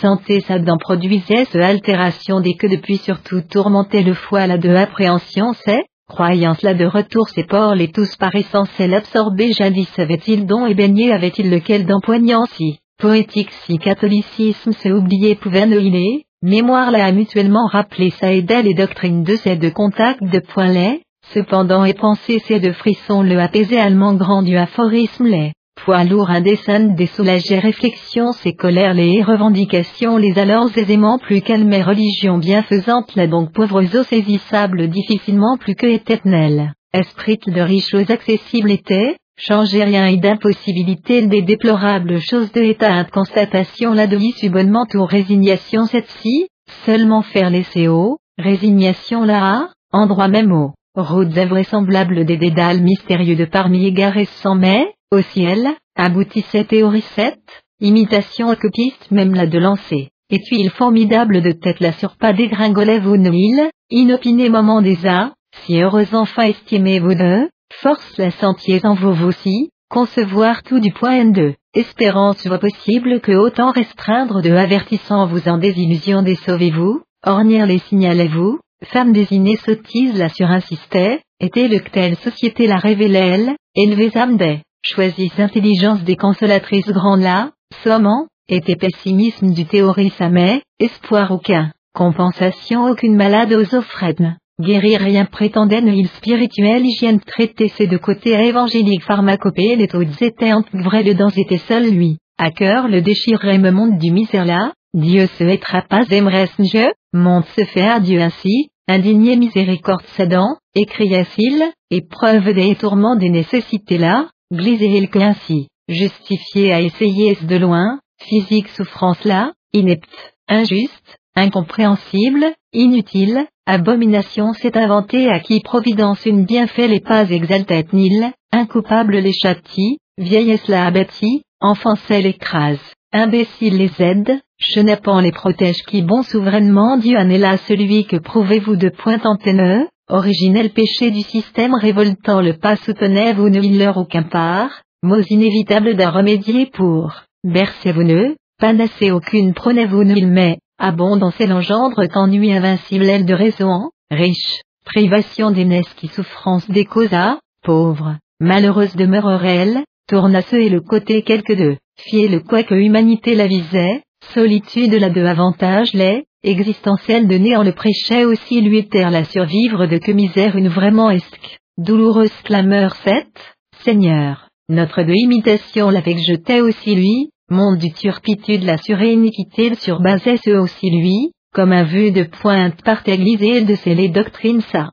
Santé 0.00 0.40
sa 0.40 0.58
dent 0.58 0.78
produisait 0.78 1.44
ce 1.46 1.58
altération 1.58 2.40
des 2.40 2.54
que 2.54 2.68
depuis 2.68 2.96
surtout 2.96 3.42
tourmentait 3.42 4.02
le 4.02 4.14
foie 4.14 4.46
la 4.46 4.56
de 4.56 4.70
appréhension 4.70 5.52
c'est, 5.64 5.82
croyance 6.08 6.62
là 6.62 6.74
de 6.74 6.86
retour 6.86 7.28
ses 7.28 7.44
ports 7.44 7.74
les 7.74 7.90
tous 7.90 8.16
par 8.16 8.34
essence 8.34 8.78
l'absorbé 8.78 9.52
jadis 9.52 9.90
avait-il 9.98 10.46
don 10.46 10.66
et 10.66 10.74
baigné 10.74 11.12
avait-il 11.12 11.50
lequel 11.50 11.86
d'empoignant 11.86 12.44
si, 12.46 12.78
poétique 12.98 13.50
si 13.66 13.78
catholicisme 13.78 14.72
se 14.72 14.88
oublier 14.88 15.34
pouvait 15.34 15.66
est, 15.66 16.24
mémoire 16.42 16.90
là 16.90 17.04
a 17.04 17.12
mutuellement 17.12 17.66
rappelé 17.66 18.08
ça 18.10 18.32
et 18.32 18.40
les 18.40 18.72
doctrines 18.72 19.24
de 19.24 19.36
ces 19.36 19.56
deux 19.56 19.70
contacts 19.70 20.22
de 20.22 20.38
point 20.38 20.68
lait, 20.68 21.02
cependant 21.34 21.84
et 21.84 21.92
penser 21.92 22.40
c'est 22.46 22.60
de 22.60 22.72
frisson 22.72 23.22
le 23.22 23.38
apaisé 23.38 23.78
allemand 23.78 24.14
grand 24.14 24.42
du 24.42 24.56
aphorisme 24.56 25.26
les 25.26 25.52
poids 25.84 26.04
lourd 26.04 26.30
indécent 26.30 26.94
des 26.94 27.06
soulagés 27.06 27.58
réflexions 27.58 28.32
ses 28.32 28.54
colères 28.54 28.94
les 28.94 29.22
revendications 29.22 30.16
les 30.16 30.38
alors 30.38 30.70
aisément 30.78 31.18
plus 31.18 31.42
calmes 31.42 31.72
et 31.74 31.82
religion 31.82 32.38
bienfaisante 32.38 33.14
la 33.16 33.26
donc 33.26 33.52
pauvres 33.52 33.94
eaux 33.94 34.04
saisissables 34.04 34.88
difficilement 34.88 35.58
plus 35.58 35.74
que 35.74 35.86
éternelle, 35.86 36.72
esprit 36.94 37.38
de 37.46 37.60
riches 37.60 37.94
accessibles 38.08 38.70
était, 38.70 39.16
changer 39.40 39.84
rien 39.84 40.06
et 40.06 40.18
d'impossibilité 40.18 41.26
des 41.26 41.42
déplorables 41.42 42.20
choses 42.20 42.52
de 42.52 42.60
état 42.60 43.04
constatation 43.04 43.94
la 43.94 44.06
de 44.06 44.16
l'issue 44.16 44.50
bonnement 44.50 44.86
ou 44.94 45.04
résignation 45.04 45.86
cette-ci, 45.86 46.46
seulement 46.84 47.22
faire 47.22 47.48
laisser 47.48 47.88
haut, 47.88 48.18
résignation 48.38 49.24
là, 49.24 49.70
endroit 49.92 50.28
même 50.28 50.52
haut. 50.52 50.72
Routes 50.94 51.38
invraisemblables 51.38 52.26
des 52.26 52.36
dédales 52.36 52.82
mystérieux 52.82 53.36
de 53.36 53.46
parmi 53.46 53.86
égarés 53.86 54.28
sans 54.42 54.56
mais, 54.56 54.92
au 55.10 55.22
ciel, 55.22 55.68
aboutissait 55.96 56.64
théorie 56.64 57.04
7, 57.14 57.38
imitation 57.80 58.54
copiste 58.56 59.10
même 59.10 59.34
la 59.34 59.46
de 59.46 59.58
lancer, 59.58 60.10
et 60.28 60.40
tuile 60.40 60.70
formidable 60.70 61.40
de 61.40 61.52
tête 61.52 61.80
la 61.80 61.92
sur 61.92 62.16
pas 62.16 62.32
dégringolait 62.32 63.00
vous 63.00 63.14
île, 63.14 63.70
inopiné 63.88 64.50
moment 64.50 64.82
des 64.82 65.06
arts, 65.06 65.32
si 65.62 65.80
heureux 65.80 66.06
enfin 66.12 66.42
estimez 66.42 67.00
vous 67.00 67.14
deux, 67.14 67.48
force 67.82 68.18
la 68.18 68.30
sentier 68.30 68.80
en 68.84 68.94
vous 68.94 69.26
aussi, 69.26 69.70
concevoir 69.88 70.62
tout 70.62 70.80
du 70.80 70.92
point 70.92 71.24
N2, 71.24 71.54
espérance 71.74 72.38
soit 72.38 72.58
possible 72.58 73.20
que 73.20 73.32
autant 73.32 73.70
restreindre 73.70 74.42
de 74.42 74.50
avertissant 74.50 75.26
vous 75.26 75.48
en 75.48 75.56
désillusion 75.56 76.22
des 76.22 76.34
sauvez-vous, 76.34 77.02
ornir 77.24 77.66
les 77.66 77.78
signalez-vous, 77.78 78.58
femme 78.84 79.12
désignée 79.12 79.56
sottise 79.56 80.18
la 80.18 80.28
surinsistait, 80.28 81.22
était 81.40 81.68
le 81.68 81.80
telle 81.80 82.16
société 82.16 82.66
la 82.66 82.76
révélait 82.76 83.28
elle, 83.28 83.56
élevée 83.74 84.16
âme 84.16 84.36
des, 84.36 84.62
choisis 84.84 85.38
intelligence 85.38 86.02
des 86.04 86.16
consolatrices 86.16 86.92
grandes 86.92 87.22
là, 87.22 87.50
sommant, 87.82 88.26
était 88.48 88.76
pessimisme 88.76 89.52
du 89.54 89.64
théorie 89.64 90.12
mais, 90.30 90.62
espoir 90.78 91.30
aucun, 91.30 91.72
compensation 91.94 92.84
aucune 92.84 93.16
malade 93.16 93.54
aux 93.54 93.74
offrednes, 93.74 94.36
guérir 94.60 95.00
rien 95.00 95.24
prétendait 95.24 95.82
il 95.82 96.08
spirituel 96.08 96.86
hygiène 96.86 97.20
traiter 97.20 97.68
ces 97.68 97.86
deux 97.86 97.98
côtés 97.98 98.32
évangélique 98.32 99.02
pharmacopée 99.02 99.76
les 99.76 99.88
taux 99.88 100.02
étaient 100.02 100.52
vrai 100.72 101.02
le 101.02 101.14
dans 101.14 101.30
était 101.30 101.58
seul 101.58 101.90
lui, 101.90 102.18
à 102.38 102.50
cœur 102.50 102.88
le 102.88 103.02
déchirerait 103.02 103.58
me 103.58 103.70
monde 103.70 103.98
du 103.98 104.10
misère 104.10 104.44
là, 104.44 104.72
Dieu 104.94 105.26
se 105.26 105.44
être 105.44 105.86
pas 105.88 106.02
aimerait 106.10 106.48
je, 106.58 106.92
monde 107.12 107.44
se 107.56 107.64
fait 107.64 107.88
à 107.88 108.00
Dieu 108.00 108.20
ainsi, 108.20 108.68
indigné 108.88 109.36
miséricorde 109.36 110.04
cédant, 110.16 110.56
écriait-il, 110.74 111.64
épreuve 111.90 112.52
des 112.52 112.74
tourments 112.74 113.16
des 113.16 113.30
nécessités 113.30 113.98
là, 113.98 114.28
glisez-il 114.52 115.08
que 115.08 115.20
ainsi, 115.20 115.68
justifié 115.88 116.72
à 116.72 116.80
essayer 116.80 117.36
de 117.40 117.56
loin, 117.56 118.00
physique 118.20 118.68
souffrance 118.68 119.24
là, 119.24 119.52
inepte, 119.72 120.34
injuste, 120.48 121.19
incompréhensible, 121.36 122.52
inutile, 122.72 123.46
abomination 123.66 124.52
s'est 124.52 124.76
inventée 124.76 125.28
à 125.28 125.40
qui 125.40 125.60
providence 125.60 126.24
une 126.26 126.44
bienfait 126.44 126.88
les 126.88 127.00
pas 127.00 127.30
exaltait 127.30 127.86
nil, 127.92 128.32
incoupable 128.52 129.18
les 129.18 129.32
châtie, 129.32 129.98
vieillesse 130.18 130.68
la 130.68 130.86
abattit, 130.86 131.42
enfance 131.60 132.08
l'écrase, 132.08 132.80
imbécile 133.12 133.76
les 133.76 133.92
aide, 134.02 134.40
Chenapan 134.62 135.20
les 135.20 135.32
protège 135.32 135.82
qui 135.84 136.02
bon 136.02 136.22
souverainement 136.22 136.98
Dieu 136.98 137.16
en 137.16 137.30
est 137.30 137.38
là 137.38 137.56
celui 137.56 138.04
que 138.04 138.18
prouvez-vous 138.18 138.76
de 138.76 138.90
point 138.90 139.18
antenneux, 139.24 139.88
originel 140.08 140.70
péché 140.70 141.10
du 141.10 141.22
système 141.22 141.74
révoltant 141.74 142.42
le 142.42 142.58
pas 142.58 142.76
soutenez 142.76 143.32
vous 143.32 143.48
ne 143.48 143.78
leur 143.78 143.96
aucun 143.96 144.24
part, 144.24 144.82
mots 145.02 145.22
inévitables 145.30 145.96
d'à 145.96 146.10
remédier 146.10 146.66
pour, 146.66 147.22
bercez-vous 147.42 148.02
ne, 148.02 148.34
panacée 148.58 149.10
aucune 149.10 149.54
prenez-vous 149.54 150.04
ne 150.04 150.14
il 150.14 150.26
met, 150.26 150.58
abondance 150.80 151.40
et 151.40 151.46
l'engendre 151.46 152.06
qu'ennui 152.06 152.52
invincible 152.52 153.04
elle 153.04 153.26
de 153.26 153.34
raison, 153.34 153.90
riche, 154.10 154.62
privation 154.84 155.52
des 155.52 155.82
qui 155.96 156.08
souffrance 156.08 156.68
des 156.68 156.84
causa, 156.84 157.38
pauvre, 157.62 158.16
malheureuse 158.40 158.96
demeure-elle, 158.96 159.84
tourne 160.08 160.40
ce 160.42 160.56
et 160.56 160.70
le 160.70 160.80
côté 160.80 161.22
quelque 161.22 161.52
deux, 161.52 161.76
fiez 161.98 162.26
le 162.28 162.40
quoi 162.40 162.64
que 162.64 162.74
humanité 162.74 163.34
la 163.34 163.46
visait, 163.46 164.02
Solitude 164.34 164.94
la 164.94 165.10
de 165.10 165.24
avantage 165.24 165.92
les, 165.92 166.24
existentielle 166.42 167.26
de 167.26 167.36
néant 167.36 167.62
le 167.62 167.72
prêchait 167.72 168.24
aussi 168.24 168.60
lui 168.60 168.88
terre 168.88 169.10
la 169.10 169.24
survivre 169.24 169.86
de 169.86 169.98
que 169.98 170.12
misère 170.12 170.56
une 170.56 170.68
vraiment 170.68 171.10
esque, 171.10 171.58
douloureuse 171.78 172.34
clameur 172.44 172.96
faite, 172.96 173.56
Seigneur, 173.82 174.48
notre 174.68 175.02
de 175.02 175.12
imitation 175.12 175.90
l'avec 175.90 176.18
jetait 176.18 176.60
aussi 176.60 176.94
lui, 176.94 177.30
monde 177.50 177.78
du 177.78 177.92
turpitude 177.92 178.64
la 178.64 178.78
suréniquité 178.78 179.74
surbasait 179.74 180.36
ce 180.36 180.50
aussi 180.50 180.90
lui, 180.90 181.32
comme 181.52 181.72
un 181.72 181.84
vue 181.84 182.12
de 182.12 182.22
pointe 182.22 182.80
part 182.82 183.02
église 183.06 183.66
de 183.66 183.74
ses 183.74 183.94
les 183.94 184.08
doctrines 184.08 184.60
ça, 184.60 184.90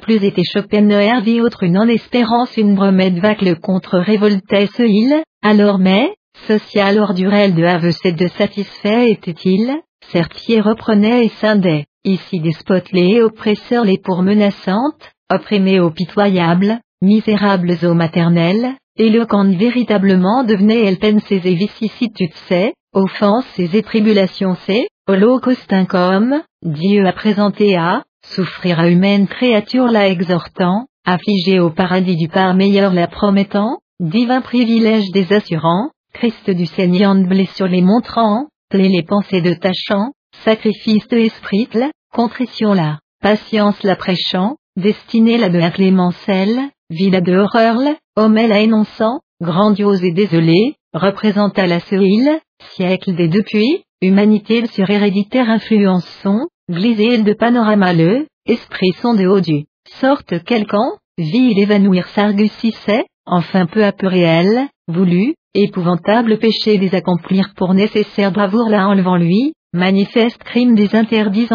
plus 0.00 0.24
était 0.24 0.42
Schopenhauer 0.42 1.20
vie 1.22 1.40
autre 1.40 1.66
non 1.66 1.86
espérance 1.86 2.56
une 2.56 2.74
bromette 2.74 3.18
vaque 3.18 3.42
le 3.42 3.54
contre 3.54 3.98
révoltait 3.98 4.66
ce 4.66 4.82
il, 4.82 5.22
alors 5.42 5.78
mais, 5.78 6.14
Social 6.46 6.98
ordurel 6.98 7.54
de 7.54 7.62
Havecet 7.62 8.12
de 8.12 8.26
satisfait 8.26 9.10
était-il, 9.10 9.78
Serpier 10.08 10.60
reprenait 10.60 11.26
et 11.26 11.28
scindait, 11.28 11.84
ici 12.04 12.40
despotes 12.40 12.90
les 12.90 13.20
oppresseurs 13.20 13.84
les 13.84 13.98
pour 13.98 14.22
menaçantes, 14.22 15.12
opprimés 15.32 15.78
aux 15.78 15.90
pitoyables, 15.90 16.80
misérables 17.00 17.76
aux 17.84 17.94
maternelles, 17.94 18.74
éloquentes 18.96 19.54
véritablement 19.54 20.44
devenaient 20.44 20.84
elles 20.84 20.98
peines 20.98 21.20
et 21.30 21.54
vicissitudes 21.54 22.34
c'est, 22.48 22.74
offenses 22.92 23.58
et 23.58 23.82
tribulations 23.82 24.56
c'est, 24.66 24.86
holocauste 25.08 25.74
comme, 25.88 26.42
Dieu 26.62 27.06
a 27.06 27.12
présenté 27.12 27.76
à, 27.76 28.04
souffrir 28.24 28.80
à 28.80 28.88
humaine 28.88 29.26
créature 29.26 29.86
la 29.86 30.08
exhortant, 30.08 30.86
affligé 31.04 31.58
au 31.58 31.70
paradis 31.70 32.16
du 32.16 32.28
par 32.28 32.54
meilleur 32.54 32.92
la 32.92 33.08
promettant, 33.08 33.78
divin 34.00 34.40
privilège 34.40 35.10
des 35.12 35.32
assurants, 35.32 35.90
Christ 36.12 36.50
du 36.50 36.66
Seigneur 36.66 37.14
blé 37.14 37.46
sur 37.46 37.66
les 37.66 37.82
montrants, 37.82 38.46
plaît 38.68 38.88
les 38.88 39.02
pensées 39.02 39.40
de 39.40 39.54
tachant, 39.54 40.12
sacrifice 40.44 41.08
de 41.08 41.18
esprit 41.18 41.68
la, 41.74 41.90
contrition 42.12 42.74
la, 42.74 42.98
patience 43.22 43.82
la 43.82 43.96
prêchant, 43.96 44.56
destinée 44.76 45.38
la 45.38 45.48
de 45.48 45.58
la 45.58 45.70
clémencelle, 45.70 46.70
Villa 46.92 47.22
de 47.22 47.34
Horreur, 47.34 47.78
Hommel 48.16 48.52
énonçant, 48.52 49.20
grandiose 49.40 50.04
et 50.04 50.12
désolé, 50.12 50.74
représenta 50.92 51.66
la 51.66 51.80
île, 51.90 52.38
siècle 52.74 53.14
des 53.14 53.28
depuis, 53.28 53.84
humanité 54.02 54.66
sur 54.66 54.90
héréditaire 54.90 55.48
influence 55.48 56.06
son, 56.22 56.48
glisé 56.70 57.16
de 57.16 57.32
panorama 57.32 57.94
le, 57.94 58.26
esprit 58.44 58.92
son 59.00 59.14
de 59.14 59.26
haut 59.26 59.40
du, 59.40 59.64
sorte 59.88 60.44
quelqu'un, 60.44 60.92
ville 61.16 61.58
évanouir 61.58 62.08
s'argussissait, 62.08 63.06
enfin 63.24 63.64
peu 63.64 63.84
à 63.84 63.92
peu 63.92 64.08
réel, 64.08 64.68
voulu, 64.86 65.34
épouvantable 65.54 66.38
péché 66.38 66.76
des 66.76 66.94
accomplir 66.94 67.54
pour 67.56 67.72
nécessaire 67.72 68.32
bravoure 68.32 68.68
la 68.68 68.86
enlevant 68.86 69.16
lui, 69.16 69.54
manifeste 69.72 70.44
crime 70.44 70.74
des 70.74 70.94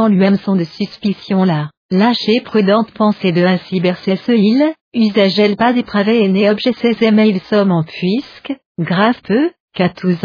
lui-même 0.07 0.38
son 0.38 0.56
de 0.56 0.64
suspicion 0.64 1.43
là. 1.43 1.69
Lâcher 1.90 2.41
prudente 2.41 2.91
pensée 2.91 3.32
de 3.32 3.45
ainsi 3.45 3.80
il, 3.80 4.74
usage 4.93 5.40
elle 5.40 5.56
pas 5.56 5.72
dépravé 5.72 6.22
et 6.22 6.27
né 6.27 6.49
objet 6.49 6.74
ses 6.74 6.98
il 6.99 7.40
somme 7.41 7.72
en 7.72 7.83
puisque, 7.83 8.53
grave 8.77 9.22
peu, 9.24 9.51
qu'à 9.74 9.88
tous 9.88 10.17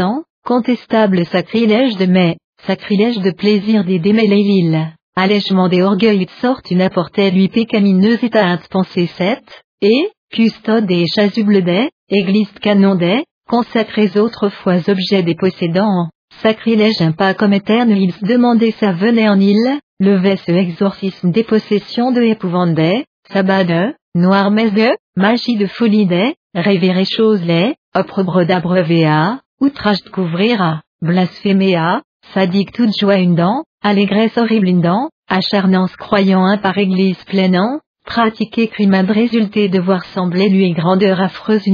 contestable 0.44 1.24
sacrilège 1.24 1.97
de 1.99 2.07
mai, 2.07 2.36
sacrilège 2.66 3.20
de 3.20 3.31
plaisir 3.31 3.84
des 3.84 4.00
démêlés 4.00 4.42
villes, 4.42 4.92
allègement 5.15 5.68
des 5.68 5.82
orgueils 5.82 6.26
sorte 6.41 6.68
une 6.73 6.82
apportait 6.82 7.31
lui 7.31 7.49
pécamineuse 7.49 8.24
éteinte 8.24 8.66
pensée 8.68 9.07
sept, 9.07 9.62
et, 9.81 10.08
custode 10.32 10.91
et 10.91 11.07
chasuble 11.07 11.62
des, 11.62 11.91
église 12.08 12.50
canon 12.60 12.97
des, 12.97 13.23
consacrés 13.49 14.18
autrefois 14.18 14.91
objets 14.91 15.23
des 15.23 15.36
possédants, 15.36 16.08
sacrilège 16.41 17.01
un 17.01 17.12
pas 17.12 17.35
comme 17.35 17.52
éterne 17.52 17.91
ils 17.91 18.15
demandait 18.23 18.73
sa 18.73 18.93
venait 18.93 19.28
en 19.28 19.39
île, 19.39 19.78
levait 20.01 20.36
ce 20.36 20.52
exorcisme 20.52 21.31
des 21.31 21.44
possessions 21.44 22.12
de 22.12 22.23
épouvante 22.23 22.78
sabbat 23.33 23.65
de, 23.65 23.94
noir 24.15 24.51
de, 24.51 24.91
magie 25.17 25.57
de 25.57 25.67
folie 25.67 26.07
des, 26.07 26.35
révéré 26.55 27.05
chose 27.05 27.43
les, 27.44 27.75
opprobre 27.94 28.44
d'abreuvéa, 28.44 29.41
outrage 29.61 30.02
de 30.05 30.11
couvrira, 30.11 30.83
blasphéméa, 31.01 32.02
sadique 32.35 32.73
toute 32.73 32.97
joie 32.99 33.17
une 33.17 33.35
dent, 33.35 33.65
allégresse 33.83 34.36
horrible 34.36 34.69
une 34.69 34.81
dent, 34.81 35.09
acharnance 35.28 35.94
croyant 35.97 36.44
un 36.44 36.59
par 36.59 36.77
église 36.78 37.23
pleinant, 37.25 37.81
pratiquer 38.05 38.69
crime 38.69 38.94
résulté 39.09 39.69
de 39.69 39.81
voir 39.81 40.05
sembler 40.07 40.49
lui 40.49 40.73
grandeur 40.73 41.20
affreuse 41.20 41.65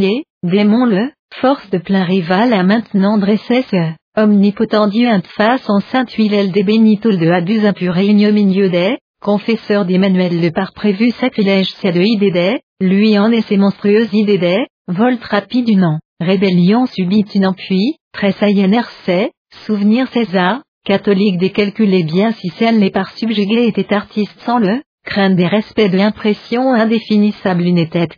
démon 0.43 0.87
le, 0.87 1.11
force 1.35 1.69
de 1.71 1.79
plein 1.79 2.05
rival 2.05 2.53
à 2.53 2.63
maintenant 2.63 3.19
dressait 3.19 3.63
ce, 3.63 3.93
omnipotent 4.19 4.89
Dieu 4.89 5.09
face 5.37 5.71
en 5.71 5.79
sainte 5.79 6.11
huile 6.13 6.51
des 6.51 6.65
bénitol 6.65 7.19
de 7.19 7.31
abus 7.31 7.65
impur 7.65 7.97
et 7.99 8.07
ignominieux 8.07 8.69
des, 8.69 8.99
confesseur 9.23 9.85
d'Emmanuel 9.85 10.41
le 10.41 10.51
par 10.51 10.73
prévu 10.73 11.11
sacrilège 11.11 11.73
c'est 11.77 11.93
de 11.93 12.03
idée 12.03 12.61
lui 12.81 13.19
en 13.19 13.31
est 13.31 13.43
ses 13.43 13.57
monstrueuses 13.57 14.13
idées 14.13 14.39
des, 14.39 14.67
volte 14.89 15.23
rapide 15.25 15.69
une 15.69 15.85
an, 15.85 15.99
rébellion 16.21 16.87
subite 16.87 17.35
une 17.35 17.53
puis, 17.55 17.97
tressaillant 18.13 18.83
c'est, 19.05 19.31
souvenir 19.67 20.09
César, 20.09 20.63
catholique 20.85 21.39
des 21.39 21.51
calculs 21.51 22.05
bien 22.05 22.33
si 22.33 22.49
celle 22.51 22.79
n'est 22.79 22.91
par 22.91 23.11
subjuguée 23.17 23.67
était 23.67 23.95
artiste 23.95 24.39
sans 24.41 24.59
le, 24.59 24.81
crainte 25.05 25.37
des 25.37 25.47
respects 25.47 25.91
de 25.91 25.97
l'impression 25.97 26.73
indéfinissable 26.73 27.63
une 27.63 27.89
tête 27.89 28.17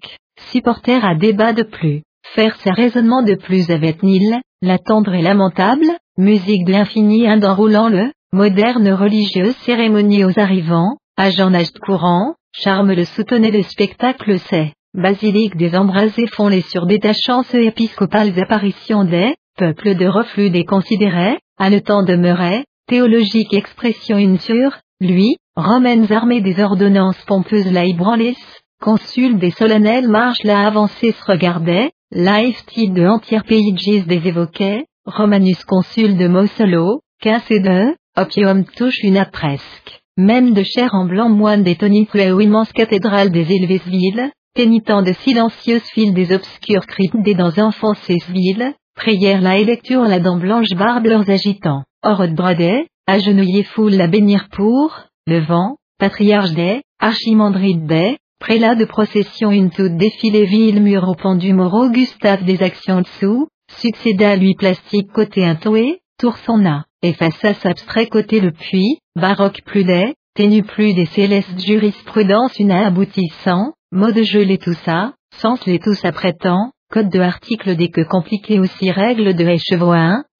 supporter 0.50 1.04
à 1.04 1.14
débat 1.14 1.52
de 1.52 1.62
plus, 1.62 2.02
faire 2.34 2.56
ses 2.56 2.70
raisonnements 2.70 3.22
de 3.22 3.34
plus 3.34 3.70
avec 3.70 4.02
Nil, 4.02 4.40
la 4.62 4.78
tendre 4.78 5.14
et 5.14 5.22
lamentable, 5.22 5.86
musique 6.16 6.64
de 6.64 6.72
l'infini 6.72 7.26
roulant 7.44 7.88
le, 7.88 8.12
moderne 8.32 8.90
religieuse 8.92 9.56
cérémonie 9.64 10.24
aux 10.24 10.38
arrivants, 10.38 10.96
agenage 11.16 11.72
courant, 11.84 12.34
charme 12.52 12.92
le 12.92 13.04
soutenait 13.04 13.50
le 13.50 13.62
spectacle 13.62 14.38
c'est, 14.38 14.72
basilique 14.94 15.56
des 15.56 15.74
embrasés 15.74 16.26
font 16.28 16.48
les 16.48 16.62
surdétachances 16.62 17.54
épiscopales 17.54 18.38
apparitions 18.40 19.04
des, 19.04 19.34
peuples 19.56 19.96
de 19.96 20.06
reflux 20.06 20.50
des 20.50 20.64
considérés, 20.64 21.38
à 21.58 21.68
le 21.68 21.80
temps 21.80 22.04
demeurait, 22.04 22.64
théologique 22.86 23.52
expression 23.54 24.18
une 24.18 24.38
sur, 24.38 24.78
lui, 25.00 25.36
romaines 25.56 26.12
armées 26.12 26.40
des 26.40 26.60
ordonnances 26.62 27.22
pompeuses 27.26 27.72
la 27.72 27.84
ébranlis, 27.84 28.38
consul 28.80 29.38
des 29.38 29.50
solennelles 29.50 30.08
marches 30.08 30.44
la 30.44 30.66
avancée 30.66 31.12
se 31.12 31.24
regardait, 31.24 31.90
life 32.12 32.64
de 32.74 33.06
entière 33.06 33.44
pays 33.44 33.72
des 33.72 34.28
évoquait, 34.28 34.84
Romanus 35.04 35.64
consul 35.64 36.16
de 36.16 36.26
Mossolo, 36.26 37.02
quinze 37.20 37.48
et 37.50 37.60
de, 37.60 37.94
opium 38.16 38.64
touche 38.64 38.98
une 39.04 39.24
presque, 39.32 40.02
même 40.16 40.52
de 40.52 40.64
chair 40.64 40.90
en 40.92 41.06
blanc 41.06 41.28
moine 41.28 41.62
des 41.62 41.76
tonitrues 41.76 42.32
ou 42.32 42.40
immense 42.40 42.72
cathédrale 42.72 43.30
des 43.30 43.44
villes, 43.44 44.32
pénitent 44.56 44.88
de 44.88 45.12
silencieuses 45.12 45.88
files 45.94 46.12
des 46.12 46.32
obscures 46.32 46.84
cryptes 46.86 47.22
des 47.22 47.34
dents 47.34 47.56
enfoncées 47.58 48.18
villes, 48.28 48.74
prière 48.96 49.40
la 49.40 49.58
et 49.58 49.64
lecture 49.64 50.02
la 50.02 50.18
dent 50.18 50.36
blanche 50.36 50.74
barbe 50.76 51.06
leurs 51.06 51.30
agitants, 51.30 51.84
or 52.02 52.26
de 52.26 52.34
brodet, 52.34 52.88
agenouillé 53.06 53.62
foule 53.62 53.94
la 53.94 54.08
bénir 54.08 54.48
pour, 54.50 55.04
le 55.28 55.38
vent, 55.38 55.76
patriarche 55.98 56.54
des, 56.54 56.82
archimandrite 56.98 57.86
des, 57.86 58.16
prélat 58.40 58.74
de 58.74 58.86
procession 58.86 59.50
une 59.50 59.70
toute 59.70 59.96
défilée 59.96 60.46
ville 60.46 60.82
mur 60.82 61.06
au 61.06 61.14
pendu 61.14 61.52
moro 61.52 61.90
Gustave 61.90 62.42
des 62.44 62.62
actions 62.62 63.02
dessous, 63.02 63.48
succéda 63.70 64.34
lui 64.34 64.54
plastique 64.54 65.12
côté 65.12 65.44
intoué, 65.44 66.00
tour 66.18 66.36
son 66.38 66.64
a, 66.66 66.84
et 67.02 67.12
façade 67.12 67.56
abstrait 67.64 68.06
côté 68.06 68.40
le 68.40 68.50
puits, 68.50 68.98
baroque 69.14 69.60
plus 69.66 69.84
laid, 69.84 70.14
ténu 70.34 70.62
plus 70.62 70.94
des 70.94 71.04
célestes 71.04 71.60
jurisprudence 71.64 72.58
une 72.58 72.72
aboutissant, 72.72 73.74
mot 73.92 74.10
de 74.10 74.22
jeu 74.22 74.42
les 74.42 74.58
tout 74.58 74.76
ça, 74.84 75.12
sens 75.36 75.64
les 75.66 75.78
tous 75.78 76.02
apprêtant, 76.04 76.72
code 76.90 77.10
de 77.10 77.20
article 77.20 77.76
des 77.76 77.90
que 77.90 78.02
compliqué 78.02 78.58
aussi 78.58 78.90
règles 78.90 79.34
de 79.34 79.44
écheveau 79.44 79.92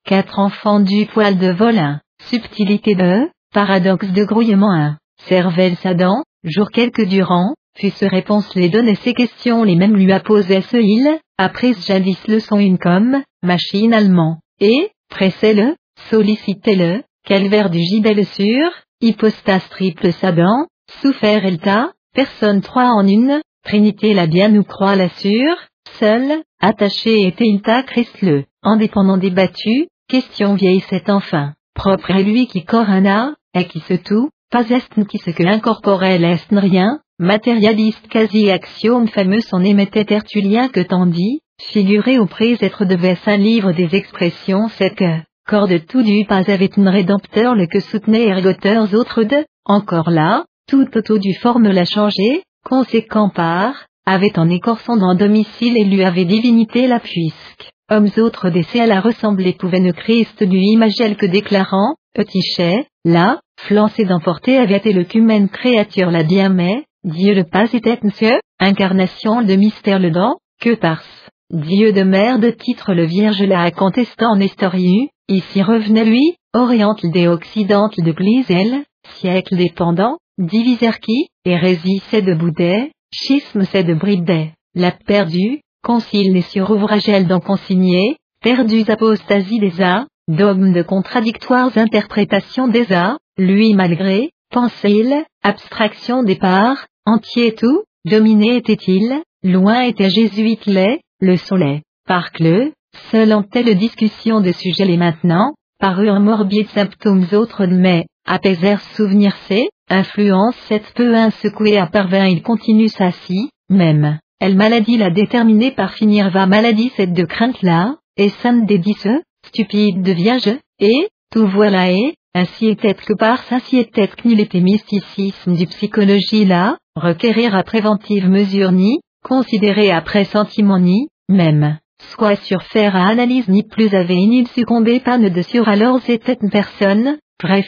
quatre 0.07 0.39
enfants 0.39 0.81
du 0.81 1.07
poil 1.07 1.39
de 1.39 1.53
vol 1.53 2.01
subtilité 2.25 2.95
de, 2.95 3.29
paradoxe 3.53 4.11
de 4.11 4.25
grouillement 4.25 4.73
1, 4.73 4.97
cervelle 5.29 5.77
dent, 5.97 6.23
jour 6.45 6.71
quelques 6.71 7.07
durant, 7.07 7.55
fut 7.81 7.91
ce 7.91 8.05
réponse 8.05 8.55
les 8.55 8.69
donner 8.69 8.95
ces 8.97 9.15
questions 9.15 9.65
les 9.65 9.75
mêmes 9.75 9.97
lui 9.97 10.13
a 10.13 10.21
posé 10.21 10.61
ce 10.61 10.77
il, 10.77 11.19
après 11.39 11.73
jadis 11.73 12.19
le 12.29 12.39
son 12.39 12.59
une 12.59 12.79
comme, 12.79 13.23
machinalement, 13.43 14.41
et, 14.61 14.91
pressez-le, 15.09 15.75
sollicitez-le, 16.11 17.03
calvaire 17.25 17.71
du 17.71 17.81
gibel 17.81 18.27
sur, 18.27 18.71
hypostase 19.01 19.67
triple 19.71 20.13
saban, 20.13 20.67
souffert 21.01 21.47
elta, 21.47 21.93
personne 22.15 22.61
trois 22.61 22.91
en 22.91 23.07
une, 23.07 23.41
trinité 23.65 24.13
la 24.13 24.27
bien 24.27 24.51
nous 24.51 24.65
croit 24.65 24.97
la 24.97 25.09
sûre, 25.09 25.57
seul, 25.99 26.43
attaché 26.61 27.27
était 27.27 27.47
ilta 27.47 27.83
Christ 27.83 28.21
le, 28.21 28.45
indépendant 28.63 29.17
débattu, 29.17 29.89
question 30.07 30.55
vieille 30.55 30.85
c'est 30.91 31.09
enfin, 31.09 31.55
propre 31.75 32.11
à 32.11 32.21
lui 32.21 32.47
qui 32.47 32.63
corana, 32.63 33.35
et 33.55 33.65
qui 33.65 33.81
se 33.81 33.95
tout, 33.95 34.29
pas 34.51 34.69
est 34.69 35.07
qui 35.07 35.19
ce 35.19 35.31
que 35.31 35.45
incorporel 35.45 36.25
est 36.25 36.51
rien, 36.51 37.01
matérialiste 37.21 38.09
quasi 38.09 38.51
axiome 38.51 39.07
fameux 39.07 39.43
son 39.43 39.63
émettait 39.63 40.07
tertullien 40.07 40.69
que 40.69 40.81
tandis, 40.81 41.41
figuré 41.61 42.19
au 42.19 42.27
être 42.41 42.87
devait 42.87 43.19
un 43.27 43.37
livre 43.37 43.73
des 43.73 43.95
expressions 43.95 44.69
c'est 44.69 44.95
que, 44.95 45.21
corps 45.47 45.69
de 45.69 45.77
tout 45.77 46.03
du 46.03 46.25
pas 46.25 46.51
avait 46.51 46.71
une 46.79 46.89
rédempteur 46.89 47.55
le 47.55 47.67
que 47.67 47.81
soutenait 47.81 48.27
ergoteurs 48.27 48.95
autres 48.95 49.23
de, 49.23 49.45
encore 49.67 50.11
là, 50.11 50.45
tout 50.67 50.89
auto 50.97 51.19
du 51.19 51.35
forme 51.35 51.69
l'a 51.69 51.85
changé, 51.85 52.43
conséquent 52.65 53.29
par, 53.29 53.75
avait 54.07 54.39
en 54.39 54.49
écorçant 54.49 54.97
dans 54.97 55.15
domicile 55.15 55.77
et 55.77 55.85
lui 55.85 56.03
avait 56.03 56.25
divinité 56.25 56.87
la 56.87 57.01
puisque, 57.01 57.71
hommes 57.91 58.09
autres 58.17 58.49
à 58.81 58.87
la 58.87 59.03
ressembler 59.03 59.53
pouvaient 59.53 59.81
ne 59.81 59.93
Christ 59.93 60.41
lui 60.41 60.69
imagel 60.69 61.17
que 61.17 61.27
déclarant, 61.27 61.97
Eutichet, 62.19 62.87
là, 63.05 63.41
flancé 63.59 64.05
d'emporter 64.05 64.57
avait 64.57 64.79
été 64.79 64.95
le 64.95 65.05
qu'humaine 65.05 65.51
créature 65.51 66.11
la 66.11 66.25
mais, 66.49 66.85
Dieu 67.03 67.35
le 67.35 67.45
pas 67.45 67.73
était 67.73 67.99
monsieur, 68.03 68.39
incarnation 68.59 69.41
de 69.41 69.55
mystère 69.55 69.99
le 69.99 70.11
dent, 70.11 70.37
que 70.61 70.75
par 70.75 71.03
Dieu 71.51 71.93
de 71.95 72.03
mère 72.03 72.39
de 72.39 72.51
titre 72.51 72.93
le 72.93 73.07
vierge 73.07 73.43
la 73.43 73.71
contestant 73.71 74.37
Nestoriu, 74.37 75.09
ici 75.27 75.63
revenait 75.63 76.05
lui, 76.05 76.35
oriente 76.53 77.07
des 77.07 77.27
occidente 77.27 77.99
de 77.99 78.13
Glisel, 78.13 78.85
siècle 79.15 79.57
dépendant, 79.57 80.19
diviser 80.37 80.91
qui, 81.01 81.29
hérésie 81.47 82.03
c'est 82.11 82.21
de 82.21 82.35
Boudet, 82.35 82.93
schisme 83.15 83.63
c'est 83.65 83.85
de 83.85 83.95
Bridet, 83.95 84.53
la 84.75 84.93
perdue, 84.93 85.63
concile 85.83 86.35
les 86.35 86.43
sur 86.43 86.71
ouvragel 86.71 87.27
d'en 87.27 87.41
consigné, 87.41 88.17
perdus 88.43 88.85
apostasie 88.89 89.59
des 89.59 89.81
arts, 89.81 90.07
dogme 90.29 90.75
de 90.75 90.83
contradictoires 90.83 91.79
interprétations 91.79 92.69
des 92.69 92.93
arts, 92.93 93.19
lui 93.39 93.73
malgré, 93.73 94.33
pensait-il, 94.51 95.25
abstraction 95.43 96.23
des 96.23 96.37
parts, 96.37 96.87
entier 97.07 97.55
tout, 97.55 97.83
dominé 98.05 98.57
était-il, 98.57 99.23
loin 99.43 99.83
était 99.83 100.11
jésuite 100.11 100.67
les, 100.67 101.01
le 101.21 101.37
soleil, 101.37 101.83
parcle, 102.07 102.73
seul 103.11 103.33
en 103.33 103.43
telle 103.43 103.77
discussion 103.77 104.41
de 104.41 104.53
sujet 104.53 104.85
les 104.85 104.97
maintenant, 104.97 105.55
parurent 105.79 106.21
morbides 106.21 106.69
symptômes 106.69 107.27
autres 107.33 107.67
mais, 107.67 108.07
apaisèrent 108.27 108.83
souvenir 108.97 109.35
c'est, 109.49 109.69
influence 109.89 110.57
cette 110.69 110.93
peu 110.95 111.15
un 111.15 111.31
secoué 111.31 111.79
à 111.79 111.87
parvint 111.87 112.27
il 112.27 112.43
continue 112.43 112.89
sa 112.89 113.11
si, 113.11 113.51
même, 113.69 114.19
elle 114.41 114.57
maladie 114.57 114.97
la 114.97 115.11
déterminée 115.11 115.71
par 115.71 115.93
finir 115.95 116.31
va 116.31 116.47
maladie 116.47 116.93
cette 116.97 117.13
de 117.13 117.25
crainte 117.25 117.63
là, 117.63 117.97
et 118.17 118.29
sainte 118.29 118.67
des 118.67 118.79
dix, 118.79 119.09
stupide 119.47 120.03
de 120.03 120.13
viage, 120.13 120.51
et, 120.79 121.09
tout 121.31 121.47
voilà 121.47 121.91
et, 121.91 122.15
ainsi 122.35 122.69
est-être 122.69 123.05
que 123.05 123.15
par 123.15 123.41
ainsi 123.51 123.85
que 123.85 124.25
nul 124.25 124.41
était 124.41 124.61
mysticisme 124.61 125.55
du 125.55 125.67
psychologie 125.67 126.45
là, 126.45 126.77
requérir 126.97 127.55
à 127.55 127.63
préventive 127.63 128.29
mesure 128.29 128.73
ni, 128.73 129.01
considérer 129.25 129.91
après 129.91 130.25
sentiment 130.25 130.79
ni, 130.79 131.09
même, 131.29 131.79
soit 131.99 132.37
sur 132.37 132.63
faire 132.63 132.97
à 132.97 133.09
analyse 133.09 133.49
ni 133.49 133.63
plus 133.63 133.95
avait 133.95 134.15
ni 134.15 134.47
succombé 134.47 135.01
pas 135.01 135.19
de 135.19 135.43
sur 135.43 135.69
alors 135.69 136.01
était 136.09 136.39
une 136.41 136.51
personne, 136.51 137.19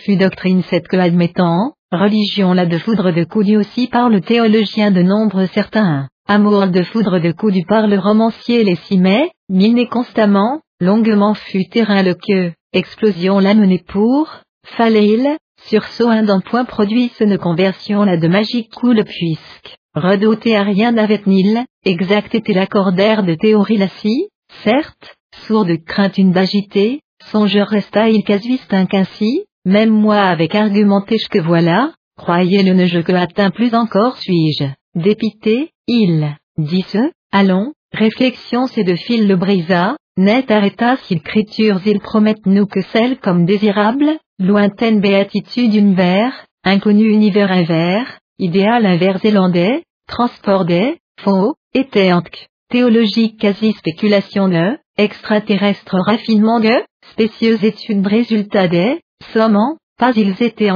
une 0.06 0.18
doctrine 0.18 0.62
cette 0.62 0.88
que 0.88 0.96
admettant, 0.96 1.72
religion 1.90 2.52
la 2.52 2.66
de 2.66 2.78
foudre 2.78 3.10
de 3.10 3.24
coup 3.24 3.42
aussi 3.56 3.88
par 3.88 4.08
le 4.08 4.20
théologien 4.20 4.90
de 4.90 5.02
nombre 5.02 5.46
certains, 5.46 6.08
amour 6.28 6.68
de 6.68 6.82
foudre 6.82 7.18
de 7.18 7.32
coup 7.32 7.50
du 7.50 7.64
par 7.64 7.86
le 7.86 7.98
romancier 7.98 8.64
les 8.64 8.76
cimet, 8.76 9.30
miné 9.48 9.86
constamment, 9.86 10.60
longuement 10.80 11.34
fut 11.34 11.68
terrain 11.68 12.02
le 12.02 12.14
que, 12.14 12.52
explosion 12.72 13.38
la 13.38 13.54
menée 13.54 13.82
pour, 13.86 14.40
fallait-il, 14.66 15.36
sursaut 15.64 16.08
un 16.08 16.22
d'un 16.22 16.40
point 16.40 16.64
produit 16.64 17.12
ce 17.18 17.36
conversion 17.36 18.04
la 18.04 18.16
de 18.16 18.28
magique 18.28 18.70
coule 18.70 19.04
puisque, 19.04 19.76
redouté 19.94 20.56
à 20.56 20.62
rien 20.62 20.92
n'avait 20.92 21.22
nil, 21.26 21.64
exact 21.84 22.34
était 22.34 22.52
l'accordaire 22.52 23.22
de 23.22 23.34
théorie 23.34 23.78
la 23.78 23.88
si, 23.88 24.28
certes, 24.64 25.16
sourd 25.46 25.64
de 25.64 25.76
crainte 25.76 26.18
une 26.18 26.32
d'agiter, 26.32 27.00
songeur 27.30 27.68
resta 27.68 28.08
il 28.08 28.24
casuiste 28.24 28.72
un 28.72 28.86
qu'ainsi, 28.86 29.44
même 29.64 29.90
moi 29.90 30.20
avec 30.20 30.54
argumenté 30.54 31.18
que 31.30 31.38
voilà, 31.38 31.92
croyez-le 32.16 32.72
ne 32.72 32.86
je 32.86 32.98
que 33.00 33.12
atteint 33.12 33.50
plus 33.50 33.74
encore 33.74 34.16
suis-je, 34.16 34.64
dépité, 34.94 35.70
il, 35.86 36.36
dit 36.58 36.84
ce, 36.88 37.10
allons, 37.30 37.72
réflexion 37.92 38.66
c'est 38.66 38.84
de 38.84 38.96
fil 38.96 39.28
le 39.28 39.36
brisa, 39.36 39.96
net 40.16 40.50
arrêta 40.50 40.96
créatures 41.24 41.80
ils 41.86 42.00
promettent 42.00 42.46
nous 42.46 42.66
que 42.66 42.82
celle 42.92 43.18
comme 43.18 43.46
désirable, 43.46 44.18
lointaine 44.38 45.00
béatitude 45.00 45.74
univers, 45.74 46.46
inconnu 46.64 47.10
univers 47.10 47.50
invers, 47.50 48.18
idéal 48.38 48.84
invers 48.84 49.18
zélandais, 49.18 49.84
transport 50.06 50.64
des, 50.64 50.98
faux, 51.20 51.54
éthéantque, 51.74 52.48
théologique 52.68 53.40
quasi 53.40 53.72
spéculation 53.72 54.48
de, 54.48 54.78
extraterrestre 54.98 55.96
raffinement 55.98 56.60
de, 56.60 56.82
spécieuse 57.12 57.64
étude 57.64 58.06
résultat 58.06 58.68
des, 58.68 59.00
sommant, 59.32 59.76
pas 59.98 60.12
ils 60.14 60.42
étaient 60.42 60.70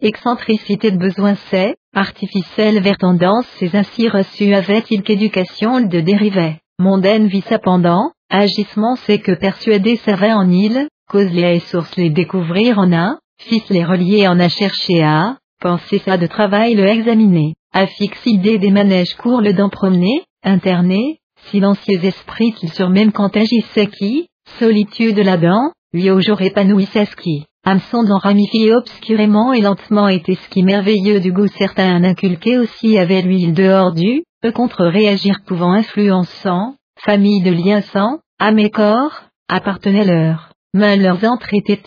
excentricité 0.00 0.90
de 0.90 0.98
besoin 0.98 1.34
c'est, 1.50 1.76
artificielle 1.94 2.80
vers 2.80 2.96
tendance 2.98 3.46
ces 3.58 3.76
ainsi 3.76 4.08
reçus 4.08 4.54
avait-il 4.54 5.02
qu'éducation 5.02 5.80
de 5.80 6.00
dérivé, 6.00 6.56
mondaine 6.78 7.26
vie 7.28 7.44
pendant, 7.62 8.12
agissement 8.30 8.96
c'est 9.04 9.18
que 9.18 9.32
persuader 9.32 9.96
savait 9.96 10.32
en 10.32 10.48
île, 10.50 10.88
cause 11.10 11.30
les 11.30 11.60
sources 11.60 11.96
les 11.96 12.10
découvrir 12.10 12.78
en 12.78 12.92
a, 12.92 13.18
fils 13.38 13.68
les 13.68 13.84
relier 13.84 14.28
en 14.28 14.38
a 14.38 14.48
cherché 14.48 15.02
à, 15.02 15.36
penser 15.60 15.98
ça 15.98 16.16
de 16.16 16.26
travail 16.26 16.74
le 16.74 16.86
examiner, 16.86 17.54
affixe 17.72 18.24
idée 18.26 18.58
des 18.58 18.70
manèges 18.70 19.14
court 19.14 19.40
le 19.40 19.52
d'en 19.52 19.68
promener, 19.68 20.22
interné, 20.42 21.18
silencieux 21.50 22.04
esprit 22.04 22.52
qu'il 22.52 22.70
sur 22.70 22.88
même 22.88 23.12
quand 23.12 23.36
agissait 23.36 23.88
qui, 23.88 24.28
solitude 24.58 25.18
là-dedans, 25.18 25.72
lui 25.92 26.10
au 26.10 26.20
jour 26.20 26.40
épanouissait 26.40 27.06
ce 27.06 27.16
qui, 27.16 27.44
hameçon 27.64 28.04
d'en 28.04 28.18
ramifier 28.18 28.72
obscurément 28.74 29.52
et 29.52 29.60
lentement 29.60 30.08
était 30.08 30.36
ce 30.36 30.48
qui 30.48 30.62
merveilleux 30.62 31.20
du 31.20 31.32
goût 31.32 31.48
certain 31.48 32.02
inculqué 32.04 32.58
aussi 32.58 32.98
avait 32.98 33.22
l'huile 33.22 33.54
dehors 33.54 33.92
du, 33.92 34.22
peu 34.40 34.52
contre-réagir 34.52 35.40
pouvant 35.46 35.72
influençant, 35.72 36.74
famille 37.04 37.42
de 37.42 37.50
liens 37.50 37.80
sans, 37.80 38.18
âme 38.38 38.58
et 38.58 38.70
corps, 38.70 39.22
appartenait 39.48 40.04
leur, 40.04 40.52
main 40.74 40.96
leurs 40.96 41.24
entrées 41.24 41.62
étaient 41.66 41.82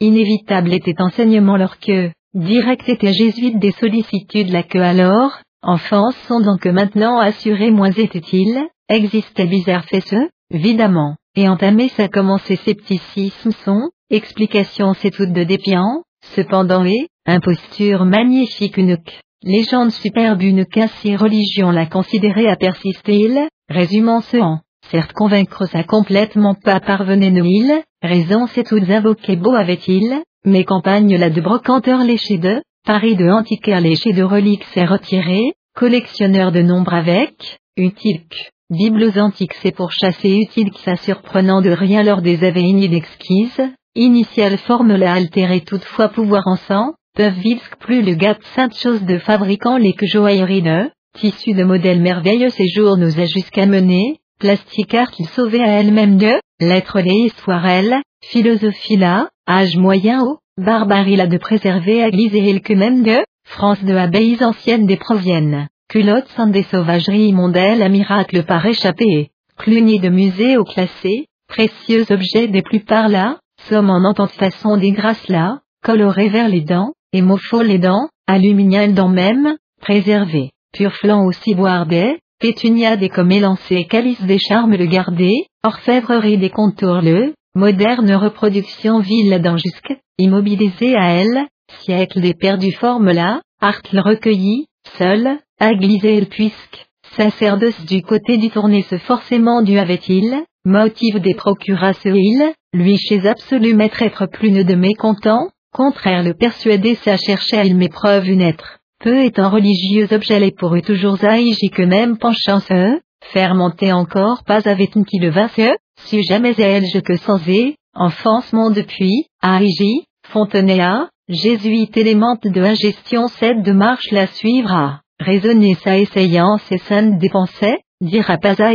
inévitable 0.00 0.72
était 0.72 1.00
enseignement 1.00 1.56
leur 1.56 1.78
queue, 1.78 2.12
direct 2.34 2.88
était 2.88 3.12
jésuite 3.12 3.58
des 3.58 3.72
sollicitudes 3.72 4.50
la 4.50 4.62
queue 4.62 4.82
alors, 4.82 5.38
enfance 5.62 6.16
sont 6.28 6.40
donc 6.40 6.66
maintenant 6.66 7.18
assurés 7.18 7.70
moins 7.70 7.90
était-il, 7.90 8.60
existait 8.88 9.46
bizarre 9.46 9.84
fait 9.84 10.02
ce, 10.02 10.28
évidemment, 10.52 11.16
et 11.36 11.48
entamé 11.48 11.88
sa 11.88 12.08
commencé 12.08 12.56
scepticisme 12.56 13.52
son, 13.64 13.88
explication 14.10 14.94
c'est 14.94 15.10
toute 15.10 15.32
de 15.32 15.44
dépiant, 15.44 16.02
cependant 16.34 16.84
et, 16.84 17.08
imposture 17.26 18.04
magnifique 18.04 18.76
une 18.76 18.98
légende 19.42 19.90
superbe 19.90 20.42
une 20.42 20.66
si 21.00 21.16
religion 21.16 21.70
la 21.70 21.86
considérait 21.86 22.48
à 22.48 22.56
persister 22.56 23.16
il, 23.16 23.48
résumant 23.68 24.20
ce 24.20 24.36
en, 24.36 24.60
certes 24.90 25.12
convaincre 25.12 25.66
ça 25.66 25.84
complètement 25.84 26.54
pas 26.54 26.80
parvenait 26.80 27.32
il, 27.32 27.82
raison 28.02 28.46
c'est 28.46 28.64
toutes 28.64 28.90
invoqué 28.90 29.36
beau 29.36 29.54
avait-il, 29.54 30.22
mais 30.44 30.64
campagne 30.64 31.16
la 31.16 31.30
de 31.30 31.40
brocanteur 31.40 32.04
léché 32.04 32.38
de, 32.38 32.62
Paris 32.84 33.16
de 33.16 33.28
antiquaire 33.30 33.80
léché 33.80 34.12
de 34.12 34.22
reliques 34.22 34.64
s'est 34.74 34.84
retiré, 34.84 35.52
collectionneur 35.74 36.52
de 36.52 36.62
nombre 36.62 36.92
avec, 36.94 37.58
utile 37.76 38.22
Bibles 38.70 39.18
antiques 39.18 39.54
c'est 39.62 39.74
pour 39.74 39.92
chasser 39.92 40.36
utile 40.36 40.70
que 40.70 40.80
ça 40.80 40.96
surprenant 40.96 41.60
de 41.60 41.70
rien 41.70 42.02
lors 42.02 42.22
des 42.22 42.42
aveignes 42.44 42.88
d'exquise, 42.88 43.62
initiale 43.94 44.58
forme 44.58 44.96
la 44.96 45.12
altérer 45.12 45.60
toutefois 45.60 46.08
pouvoir 46.08 46.42
ensemble, 46.46 46.94
peuvent 47.14 47.38
vivre 47.38 47.62
plus 47.78 48.02
le 48.02 48.14
gâte 48.14 48.42
sainte 48.54 48.74
chose 48.74 49.02
de 49.04 49.18
fabricant 49.18 49.76
les 49.76 49.92
que 49.92 50.06
joaillerie 50.06 50.62
de, 50.62 50.90
tissu 51.14 51.54
de 51.54 51.64
modèles 51.64 52.00
merveilleux 52.00 52.50
ces 52.50 52.66
jours 52.68 52.96
nous 52.96 53.18
a 53.20 53.24
jusqu'à 53.24 53.66
mener, 53.66 54.18
plastique 54.38 54.94
art 54.94 55.10
qu'il 55.10 55.26
sauvait 55.26 55.62
à 55.62 55.80
elle-même 55.80 56.18
de, 56.18 56.32
lettres 56.60 57.00
les 57.00 57.26
histoires 57.26 57.66
elle, 57.66 57.96
philosophie 58.24 58.96
là, 58.96 59.28
âge 59.48 59.76
moyen 59.76 60.22
haut, 60.22 60.38
barbarie 60.58 61.16
là 61.16 61.26
de 61.26 61.38
préserver 61.38 62.02
à 62.02 62.08
et 62.08 62.50
il 62.50 62.60
que 62.60 62.74
même 62.74 63.02
de, 63.02 63.18
France 63.46 63.82
de 63.84 63.94
abbayes 63.94 64.42
anciennes 64.42 64.86
des 64.86 64.96
proviennes 64.96 65.68
culottes 65.88 66.28
sans 66.34 66.48
des 66.48 66.64
sauvageries 66.64 67.32
mondaines 67.32 67.82
à 67.82 67.88
miracle 67.88 68.44
par 68.44 68.64
échappé, 68.66 69.30
cluny 69.56 70.00
de 70.00 70.08
musée 70.08 70.56
au 70.56 70.64
classé, 70.64 71.26
précieux 71.46 72.04
objets 72.10 72.48
des 72.48 72.62
plus 72.62 72.80
par 72.80 73.08
là, 73.08 73.38
somme 73.68 73.90
en 73.90 74.04
entente 74.04 74.32
façon 74.32 74.76
des 74.76 74.92
grâces 74.92 75.28
là, 75.28 75.60
coloré 75.84 76.28
vers 76.28 76.48
les 76.48 76.62
dents, 76.62 76.92
hémopho 77.12 77.62
les 77.62 77.78
dents, 77.78 78.08
aluminium 78.26 78.92
dents 78.92 79.08
même, 79.08 79.56
préservé, 79.80 80.50
pur 80.74 80.92
flanc 80.92 81.24
aussi 81.24 81.54
boire 81.54 81.86
des, 81.86 82.18
pétunia 82.40 82.96
des 82.96 83.08
comme 83.08 83.30
élancé 83.30 83.84
calice 83.84 84.22
des 84.22 84.38
charmes 84.38 84.74
le 84.74 84.86
garder, 84.86 85.46
orfèvrerie 85.62 86.38
des 86.38 86.50
contours 86.50 87.00
le, 87.00 87.32
moderne 87.54 88.12
reproduction 88.12 88.98
ville 89.00 89.40
dents 89.40 89.56
jusque, 89.56 89.94
immobilisé 90.18 90.96
à 90.96 91.12
elle, 91.12 91.46
siècle 91.82 92.20
des 92.20 92.34
perdus 92.34 92.72
formes 92.72 93.12
là, 93.12 93.40
art 93.60 93.80
le 93.92 94.00
recueilli, 94.00 94.66
seul, 94.98 95.38
Aglisé 95.60 96.18
le 96.18 96.26
puisque, 96.26 96.86
sacerdoce 97.16 97.86
du 97.86 98.02
côté 98.02 98.38
du 98.38 98.50
tourné-ce 98.50 98.98
forcément 98.98 99.62
du 99.62 99.78
avait-il, 99.78 100.42
motif 100.64 101.14
des 101.20 101.34
ce 101.34 102.08
il, 102.08 102.52
lui 102.72 102.96
chez 102.98 103.24
absolu 103.28 103.72
maître 103.74 104.02
être 104.02 104.26
plus 104.26 104.50
ne 104.50 104.64
de 104.64 104.74
mécontent, 104.74 105.48
contraire 105.72 106.24
le 106.24 106.34
persuader 106.34 106.96
ça 106.96 107.16
chercher 107.16 107.58
à 107.58 107.64
il 107.64 107.76
m'épreuve 107.76 108.28
une 108.28 108.40
être, 108.40 108.80
peu 109.04 109.22
étant 109.22 109.50
religieux 109.50 110.08
objet 110.12 110.40
les 110.40 110.50
pour 110.50 110.74
eux 110.74 110.80
toujours 110.80 111.22
aïgi 111.22 111.68
que 111.68 111.82
même 111.82 112.16
penchant 112.16 112.60
ce, 112.60 112.98
faire 113.32 113.54
monter 113.54 113.92
encore 113.92 114.44
pas 114.46 114.66
avec 114.66 114.92
qui 114.92 115.18
le 115.18 115.28
va 115.28 115.48
ce, 115.48 115.76
si 116.06 116.22
jamais 116.22 116.54
elle 116.56 116.86
je 116.86 117.00
que 117.00 117.16
sans 117.16 117.38
et, 117.46 117.76
enfance 117.94 118.50
mon 118.54 118.70
depuis, 118.70 119.26
aïgi, 119.42 120.06
fontenay 120.28 120.80
jésuite 121.28 121.94
élément 121.98 122.38
de 122.42 122.62
ingestion 122.62 123.28
cette 123.28 123.62
de 123.62 123.72
marche 123.72 124.10
la 124.10 124.26
suivra. 124.26 125.00
Raisonner 125.20 125.74
sa 125.74 125.98
essayant 125.98 126.56
ses 126.66 126.78
saines 126.78 127.18
dépensait, 127.18 127.80
dira 128.00 128.38
pas 128.38 128.62
à 128.62 128.72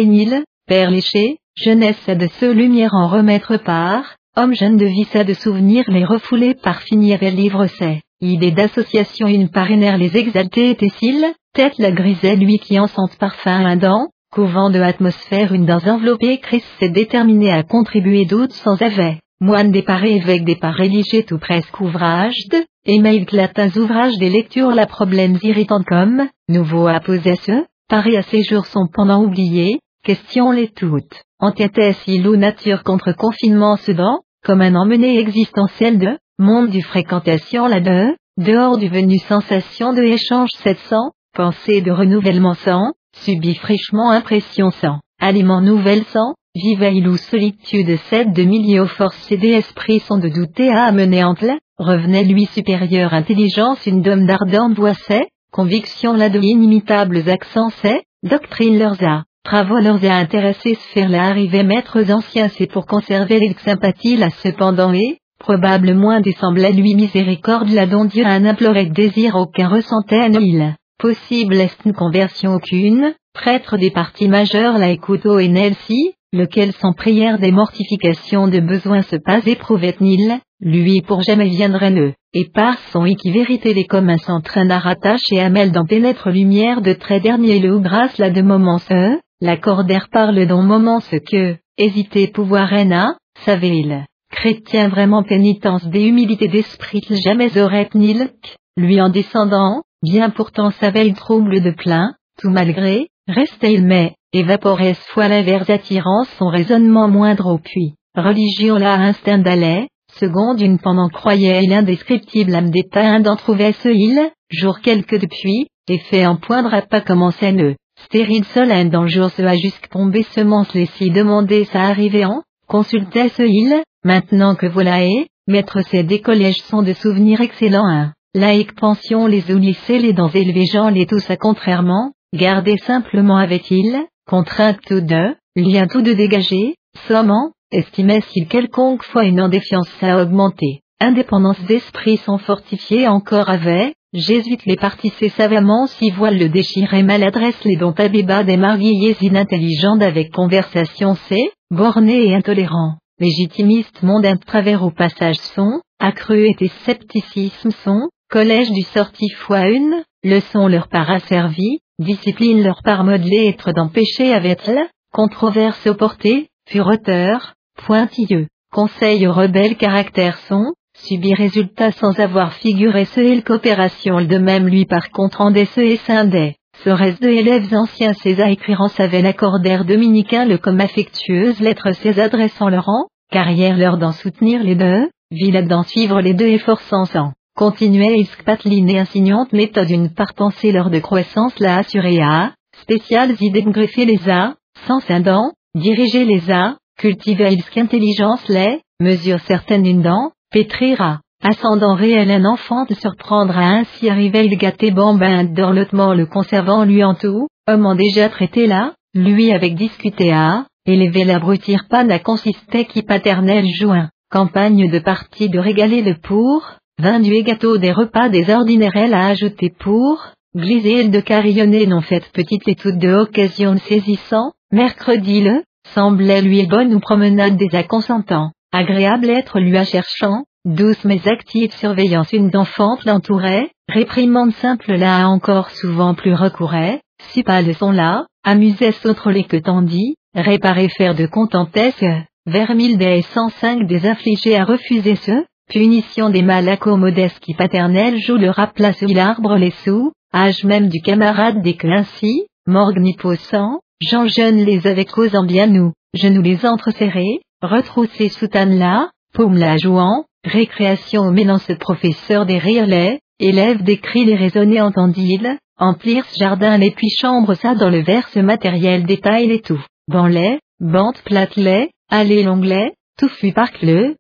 père 0.68 0.92
léché, 0.92 1.38
jeunesse 1.56 2.08
de 2.08 2.28
ce 2.40 2.46
lumière 2.46 2.94
en 2.94 3.08
remettre 3.08 3.58
part, 3.58 4.16
homme 4.38 4.54
jeune 4.54 4.78
de 4.78 4.86
vie 4.86 5.08
ça 5.12 5.24
de 5.24 5.34
souvenirs 5.34 5.86
les 5.88 6.06
refouler 6.06 6.54
par 6.54 6.84
finir 6.84 7.24
et 7.24 7.32
livre 7.32 7.66
c'est, 7.66 8.02
idée 8.22 8.52
d'association 8.52 9.28
une 9.28 9.50
parrainaire 9.50 9.98
les 9.98 10.18
exaltés 10.18 10.72
était-il, 10.72 11.26
tête 11.54 11.78
la 11.78 11.92
grisait 11.92 12.36
lui 12.36 12.60
qui 12.60 12.80
en 12.80 12.88
sente 12.88 13.18
parfum 13.18 13.66
un 13.66 13.78
dent, 13.78 14.08
couvent 14.32 14.70
de 14.70 14.80
atmosphère 14.80 15.54
une 15.54 15.66
dans 15.66 15.88
enveloppée 15.88 16.40
Christ 16.40 16.68
s'est 16.80 16.90
déterminé 16.90 17.52
à 17.52 17.64
contribuer 17.64 18.26
d'autres 18.26 18.56
sans 18.56 18.82
avait, 18.82 19.20
moine 19.40 19.72
déparé 19.72 20.16
évêque 20.16 20.44
départ 20.44 20.76
religieux 20.76 21.24
tout 21.24 21.40
presque 21.40 21.80
ouvrage 21.80 22.36
de, 22.52 22.58
Email 22.86 23.26
latins 23.32 23.70
ouvrages 23.78 24.18
des 24.18 24.30
lectures 24.30 24.72
la 24.72 24.86
problèmes 24.86 25.38
irritants 25.42 25.84
comme, 25.84 26.28
nouveau 26.48 26.88
à 26.88 27.00
poser 27.00 27.36
ce, 27.36 27.66
Paris 27.88 28.18
à 28.18 28.22
ces 28.24 28.44
jours 28.44 28.66
sont 28.66 28.88
pendant 28.92 29.24
oubliés, 29.24 29.80
question 30.04 30.52
les 30.52 30.68
toutes, 30.68 31.24
antithèse 31.40 31.98
ou 32.08 32.36
nature 32.36 32.84
contre 32.84 33.14
confinement 33.14 33.78
sedan, 33.78 34.20
comme 34.44 34.62
un 34.62 34.76
emmené 34.76 35.20
existentiel 35.20 36.00
de, 36.00 36.18
monde 36.40 36.70
du 36.70 36.82
fréquentation 36.82 37.68
là-de, 37.68 38.16
dehors 38.38 38.78
du 38.78 38.88
venu 38.88 39.18
sensation 39.20 39.94
de 39.94 40.02
échange 40.02 40.50
700, 40.64 41.12
pensée 41.36 41.82
de 41.82 41.92
renouvellement 41.92 42.54
sans, 42.54 42.94
subit 43.14 43.56
fraîchement 43.56 44.12
impression 44.12 44.72
sans, 44.72 45.00
aliment 45.20 45.60
nouvelle 45.60 46.06
sang, 46.06 46.34
viveille 46.56 47.06
ou 47.06 47.18
solitude 47.18 47.98
cette 48.10 48.32
de 48.32 48.44
milieu 48.44 48.86
forces 48.86 49.32
et 49.32 49.38
des 49.38 49.52
esprits 49.52 50.00
sont 50.00 50.18
de 50.18 50.30
douter 50.30 50.70
à 50.70 50.86
amener 50.86 51.24
entre 51.24 51.52
revenait 51.78 52.24
lui 52.24 52.46
supérieure 52.46 53.14
intelligence 53.14 53.86
une 53.86 54.02
dôme 54.02 54.26
d'ardente 54.26 54.74
voix 54.76 54.94
c'est, 54.94 55.28
conviction 55.52 56.14
là 56.14 56.30
de 56.30 56.40
inimitables 56.40 57.30
accents 57.30 57.70
c'est, 57.82 58.02
doctrine 58.24 58.80
leurs 58.80 59.04
a, 59.04 59.26
travaux 59.44 59.80
leurs 59.80 60.04
a 60.06 60.16
intéressés 60.16 60.76
faire 60.94 61.10
la 61.10 61.26
arrivée 61.26 61.64
maîtres 61.64 62.12
anciens 62.12 62.50
c'est 62.50 62.68
pour 62.68 62.86
conserver 62.86 63.40
les 63.40 63.54
sympathies 63.64 64.18
là 64.18 64.30
cependant 64.30 64.94
et, 64.94 65.19
probable 65.40 65.94
moins 65.94 66.22
des 66.22 66.34
semblait 66.34 66.74
lui 66.74 66.94
miséricorde 66.96 67.70
là 67.70 67.86
dont 67.86 68.06
Dieu 68.06 68.26
un 68.26 68.46
imploré 68.46 68.86
désir 68.86 69.36
aucun 69.36 69.68
ressentait 69.68 70.30
il, 70.32 70.76
possible 71.00 71.56
est 71.56 71.78
une 71.86 71.94
conversion 71.94 72.56
aucune, 72.56 73.14
prêtre 73.34 73.78
des 73.78 73.90
parties 73.90 74.28
majeures 74.28 74.78
la 74.78 74.90
écouto 74.90 75.40
et 75.40 75.48
Nelsi, 75.48 76.14
lequel 76.34 76.74
sans 76.74 76.94
prière 76.94 77.40
des 77.40 77.52
mortifications 77.52 78.48
de 78.48 78.60
besoin 78.60 79.02
se 79.02 79.16
pas 79.16 79.40
éprouvait 79.46 79.96
nil, 80.00 80.40
lui 80.60 81.02
pour 81.02 81.22
jamais 81.22 81.48
viendrait 81.48 81.92
ne, 81.92 82.12
et 82.34 82.50
par 82.54 82.78
son 82.92 83.06
équivérité 83.06 83.74
les 83.74 83.86
communs 83.86 84.18
s'entraînent 84.18 84.72
à 84.72 84.80
rattache 84.80 85.32
et 85.32 85.40
amène 85.40 85.72
dans 85.72 85.86
pénètre 85.86 86.30
lumière 86.30 86.82
de 86.82 86.94
très 86.94 87.20
dernier 87.20 87.60
le 87.60 87.76
ou 87.76 87.82
grâce 87.82 88.18
la 88.18 88.30
de 88.30 88.42
moments 88.42 88.78
ce, 88.78 89.18
l'accordaire 89.42 90.10
parle 90.12 90.46
dans 90.46 90.62
moment 90.62 91.00
ce 91.00 91.16
que, 91.16 91.56
hésiter 91.78 92.28
pouvoir 92.28 92.72
a, 92.74 93.16
savait-il. 93.46 94.06
Chrétien 94.32 94.90
vraiment 94.90 95.24
pénitence 95.24 95.86
des 95.88 96.04
humilités 96.04 96.48
d'esprit 96.48 97.02
jamais 97.26 97.58
aurait 97.60 97.90
nil, 97.94 98.30
lui 98.78 99.02
en 99.02 99.10
descendant, 99.10 99.82
bien 100.02 100.30
pourtant 100.30 100.72
savait 100.72 101.12
trouble 101.14 101.62
de 101.62 101.72
plein, 101.72 102.14
tout 102.40 102.50
malgré, 102.50 103.08
restait 103.28 103.74
il 103.74 103.86
mais, 103.86 104.16
évaporé 104.32 104.96
soit 105.12 105.28
l'inverse 105.28 105.70
attirant 105.70 106.24
son 106.38 106.48
raisonnement 106.48 107.08
moindre 107.08 107.48
au 107.48 107.58
puits. 107.58 107.96
Religion 108.16 108.78
la 108.78 108.94
instinct 108.94 109.40
d'aller, 109.40 109.88
seconde 110.14 110.62
une 110.62 110.80
pendant 110.80 111.10
croyait 111.10 111.62
l'indescriptible 111.62 112.56
âme 112.56 112.72
d'état 112.72 113.08
un 113.08 113.20
d'en 113.20 113.36
trouvait 113.36 113.74
ce 113.74 113.90
il, 113.90 114.32
jour 114.50 114.80
quelque 114.82 115.16
depuis, 115.16 115.68
et 115.88 115.98
fait 115.98 116.26
en 116.26 116.38
poindre 116.38 116.82
pas 116.88 117.02
commencer 117.02 117.52
ne, 117.52 117.74
stérile 118.06 118.46
seul 118.46 118.72
un 118.72 119.08
jour 119.08 119.30
se 119.30 119.42
a 119.42 119.56
jusque 119.56 119.90
tombé 119.90 120.24
semence 120.24 120.74
les 120.74 120.86
si 120.86 121.10
demander 121.10 121.66
sa 121.66 121.82
arrivée 121.82 122.26
en, 122.26 122.42
consultait 122.70 123.30
ce 123.30 123.42
il, 123.42 123.82
maintenant 124.06 124.56
que 124.56 124.68
voilà 124.68 125.04
et, 125.04 125.28
maître 125.48 125.82
ces 125.82 126.04
des 126.04 126.22
sont 126.70 126.84
de 126.84 126.94
souvenirs 126.94 127.42
excellents 127.42 127.88
un, 127.88 128.14
laïque 128.36 128.76
pension 128.76 129.26
les 129.26 129.52
ou 129.52 129.58
lycées 129.58 129.98
les 129.98 130.14
dents 130.14 130.30
élevés 130.30 130.68
gens 130.68 130.90
les 130.90 131.08
tous 131.08 131.30
à 131.32 131.36
contrairement, 131.36 132.12
garder 132.34 132.78
simplement 132.78 133.38
avait-il, 133.38 134.00
contrainte 134.28 134.78
tout 134.88 135.02
deux, 135.02 135.36
lien 135.56 135.88
tout 135.88 136.04
de 136.04 136.14
dégagé, 136.14 136.76
sommant, 137.08 137.52
estimait 137.72 138.22
s'il 138.22 138.48
quelconque 138.48 139.04
fois 139.04 139.26
une 139.26 139.40
indéfiance 139.40 139.90
à 140.02 140.22
augmenter, 140.22 140.82
indépendance 141.02 141.62
d'esprit 141.64 142.18
sont 142.18 142.38
fortifiés 142.38 143.08
encore 143.08 143.50
avait, 143.50 143.96
jésuites 144.14 144.66
les 144.68 144.76
partissés 144.76 145.30
savamment 145.30 145.88
si 145.88 146.12
voile 146.12 146.38
le 146.38 146.50
déchirer 146.50 147.02
maladresse 147.02 147.64
les 147.66 147.78
dont 147.78 147.96
abéba 147.98 148.44
des 148.44 148.58
marguillés 148.58 149.16
inintelligents 149.22 150.00
avec 150.02 150.32
conversation 150.32 151.16
c'est, 151.28 151.52
bornés 151.72 152.28
et 152.28 152.36
intolérants, 152.36 152.98
légitimistes 153.20 154.02
mondains 154.02 154.38
travers 154.38 154.84
au 154.84 154.92
passage 154.92 155.38
sont, 155.56 155.82
accru 156.00 156.48
et 156.48 156.56
scepticisme 156.84 157.72
sont, 157.84 158.10
collège 158.30 158.72
du 158.72 158.82
sorti 158.82 159.30
foi 159.30 159.68
une, 159.68 160.04
leçon 160.24 160.68
leur 160.68 160.88
part 160.88 161.12
asservie, 161.12 161.80
discipline 162.00 162.64
leur 162.64 162.82
part 162.84 163.04
modelée 163.04 163.48
être 163.48 163.72
d'empêcher 163.72 164.34
avec 164.34 164.60
elle, 164.68 164.88
controverse 165.14 165.94
portée, 165.98 166.50
fureteur, 166.68 167.54
pointilleux, 167.86 168.48
conseil 168.72 169.28
aux 169.28 169.34
rebelles 169.34 169.78
caractère 169.78 170.38
sont, 170.40 170.74
subit 170.98 171.34
résultat 171.34 171.92
sans 171.92 172.20
avoir 172.20 172.54
figuré 172.54 173.06
ce 173.06 173.20
et 173.20 173.42
coopération 173.42 174.22
de 174.22 174.38
même 174.38 174.68
lui 174.68 174.86
par 174.86 175.12
contre 175.12 175.42
en 175.42 175.54
et 175.54 175.98
scindait. 175.98 176.56
Serait-ce 176.84 177.20
de 177.20 177.28
élèves 177.28 177.74
anciens 177.74 178.14
César 178.14 178.48
écrire 178.48 178.80
en 178.80 178.88
savait 178.88 179.22
l'accordaire 179.22 179.84
dominicain 179.84 180.46
le 180.46 180.58
comme 180.58 180.80
affectueuse 180.80 181.60
lettre 181.60 181.92
ses 181.92 182.22
adressant 182.22 182.70
leur 182.70 182.86
rang, 182.86 183.08
carrière 183.32 183.78
leur 183.78 183.98
d'en 183.98 184.14
soutenir 184.14 184.64
les 184.64 184.76
deux, 184.76 185.10
ville 185.30 185.68
d'en 185.68 185.84
suivre 185.84 186.22
les 186.22 186.34
deux 186.34 186.48
et 186.48 186.58
forçant 186.58 187.04
sans 187.04 187.34
continuait 187.58 188.20
Iskpatline 188.20 188.90
et 188.90 189.00
insignante 189.00 189.52
méthode 189.52 189.90
une 189.90 190.14
part 190.14 190.34
pensée 190.34 190.72
lors 190.72 190.90
de 190.90 191.00
croissance 191.00 191.60
la 191.60 191.80
assurée 191.80 192.22
à, 192.22 192.54
spéciales 192.82 193.36
idées 193.42 193.64
greffer 193.64 194.06
les 194.06 194.30
a, 194.30 194.56
sans 194.88 195.02
dents, 195.20 195.52
diriger 195.76 196.24
les 196.24 196.50
a, 196.50 196.78
cultiver 196.98 197.58
intelligence 197.76 198.48
les, 198.48 198.80
mesure 199.02 199.42
certaine 199.42 199.86
une 199.86 200.02
dent, 200.02 200.32
pétrira, 200.52 201.20
ascendant 201.44 201.96
réel 201.96 202.32
un 202.32 202.46
enfant 202.46 202.86
de 202.86 202.94
surprendre 202.94 203.58
à 203.58 203.78
ainsi 203.78 204.10
arriver 204.10 204.46
il 204.46 204.58
gâté 204.58 204.92
bambin 204.92 205.46
dorlotement 205.46 206.14
le 206.14 206.26
conservant 206.26 206.84
lui 206.84 207.04
en 207.04 207.16
tout, 207.16 207.48
homme 207.68 207.86
en 207.86 207.96
déjà 207.96 208.30
traité 208.30 208.68
là, 208.68 208.94
lui 209.14 209.52
avec 209.52 209.76
discuté 209.76 210.32
à, 210.32 210.66
élever 210.86 211.24
l'abrutir 211.24 211.88
pas 211.90 212.04
n'a 212.04 212.20
consisté 212.20 212.86
qui 212.86 213.04
paternel 213.04 213.66
joint, 213.80 214.10
campagne 214.30 214.90
de 214.90 215.00
partie 215.00 215.50
de 215.50 215.60
régaler 215.60 216.02
le 216.02 216.16
pour, 216.16 216.64
Vin 217.02 217.22
du 217.22 217.34
et 217.34 217.44
gâteau 217.44 217.78
des 217.78 217.94
repas 217.94 218.28
des 218.28 218.50
ordinaires 218.50 219.14
à 219.14 219.28
ajouter 219.28 219.70
pour, 219.80 220.34
glisée 220.54 221.08
de 221.08 221.22
carillonnée 221.22 221.88
non 221.88 222.02
faite 222.02 222.30
petite 222.34 222.68
et 222.68 222.76
toute 222.76 222.98
de 222.98 223.14
occasion 223.14 223.78
saisissant, 223.78 224.52
mercredi 224.74 225.42
le, 225.42 225.64
semblait 225.94 226.42
lui 226.42 226.68
bonne 226.68 226.94
ou 226.94 227.00
promenade 227.00 227.56
des 227.56 227.74
acconsentants, 227.74 228.52
agréable 228.74 229.30
être 229.30 229.62
lui 229.62 229.78
à 229.78 229.86
cherchant, 229.86 230.44
douce 230.70 231.04
mais 231.04 231.28
active 231.28 231.74
surveillance. 231.74 232.32
Une 232.32 232.50
d'enfante 232.50 233.06
l'entourait, 233.06 233.70
réprimande 233.90 234.54
simple 234.54 234.94
là 234.94 235.28
encore 235.28 235.70
souvent 235.72 236.14
plus 236.14 236.34
recourait, 236.34 237.02
si 237.32 237.44
pas 237.44 237.62
le 237.62 237.74
son 237.74 237.92
là, 237.92 238.26
amusait 238.44 238.94
les 239.28 239.44
que 239.44 239.58
tandis, 239.58 240.16
réparer 240.36 240.90
faire 240.90 241.16
de 241.16 241.26
contentesse, 241.26 242.04
vers 242.46 242.74
mille 242.76 242.98
des 242.98 243.22
cent 243.22 243.50
cinq 243.50 243.88
des 243.88 244.06
affligés 244.06 244.56
à 244.56 244.64
refuser 244.64 245.16
ce, 245.16 245.44
Punition 245.70 246.32
des 246.32 246.42
malacos 246.42 246.98
modestes 246.98 247.40
qui 247.42 247.54
paternels 247.54 248.18
jouent 248.18 248.38
le 248.38 248.50
rapla 248.50 248.92
sur 248.92 249.08
l'arbre 249.08 249.56
les 249.56 249.70
sous, 249.70 250.12
âge 250.34 250.64
même 250.64 250.88
du 250.88 251.00
camarade 251.00 251.62
des 251.62 251.76
que 251.76 251.88
ainsi, 251.88 252.48
morgue 252.66 252.98
ni 252.98 253.16
sang, 253.52 253.80
Jean 254.02 254.28
jeune 254.28 254.66
les 254.66 254.88
avec 254.88 255.12
causant 255.12 255.46
bien 255.46 255.68
nous, 255.68 255.94
genoux 256.16 256.42
les 256.42 256.66
entreserrés, 256.66 257.42
retrousser 257.62 258.30
soutane 258.30 258.80
là, 258.80 259.12
paume 259.32 259.58
la 259.58 259.78
jouant, 259.78 260.26
récréation 260.44 261.24
au 261.24 261.32
ménance 261.32 261.72
professeur 261.80 262.46
des 262.46 262.58
rires 262.58 262.88
les, 262.88 263.20
élève 263.40 263.84
des 263.84 263.98
cris 263.98 264.26
les 264.26 264.36
raisonnés 264.36 264.82
entendit-il, 264.82 265.58
emplir 265.78 266.26
ce 266.26 266.40
jardin 266.40 266.78
les 266.78 266.92
puis 266.92 267.10
chambre 267.10 267.54
ça 267.56 267.76
dans 267.76 267.90
le 267.90 268.02
verse 268.02 268.36
matériel 268.38 269.06
détail 269.06 269.48
les 269.48 269.62
tout, 269.62 269.84
banlais, 270.08 270.60
bande 270.80 271.18
platelet, 271.26 271.90
allée 272.10 272.44
l'onglet, 272.44 272.94
tout 273.18 273.30
fut 273.30 273.54
le 273.82 274.16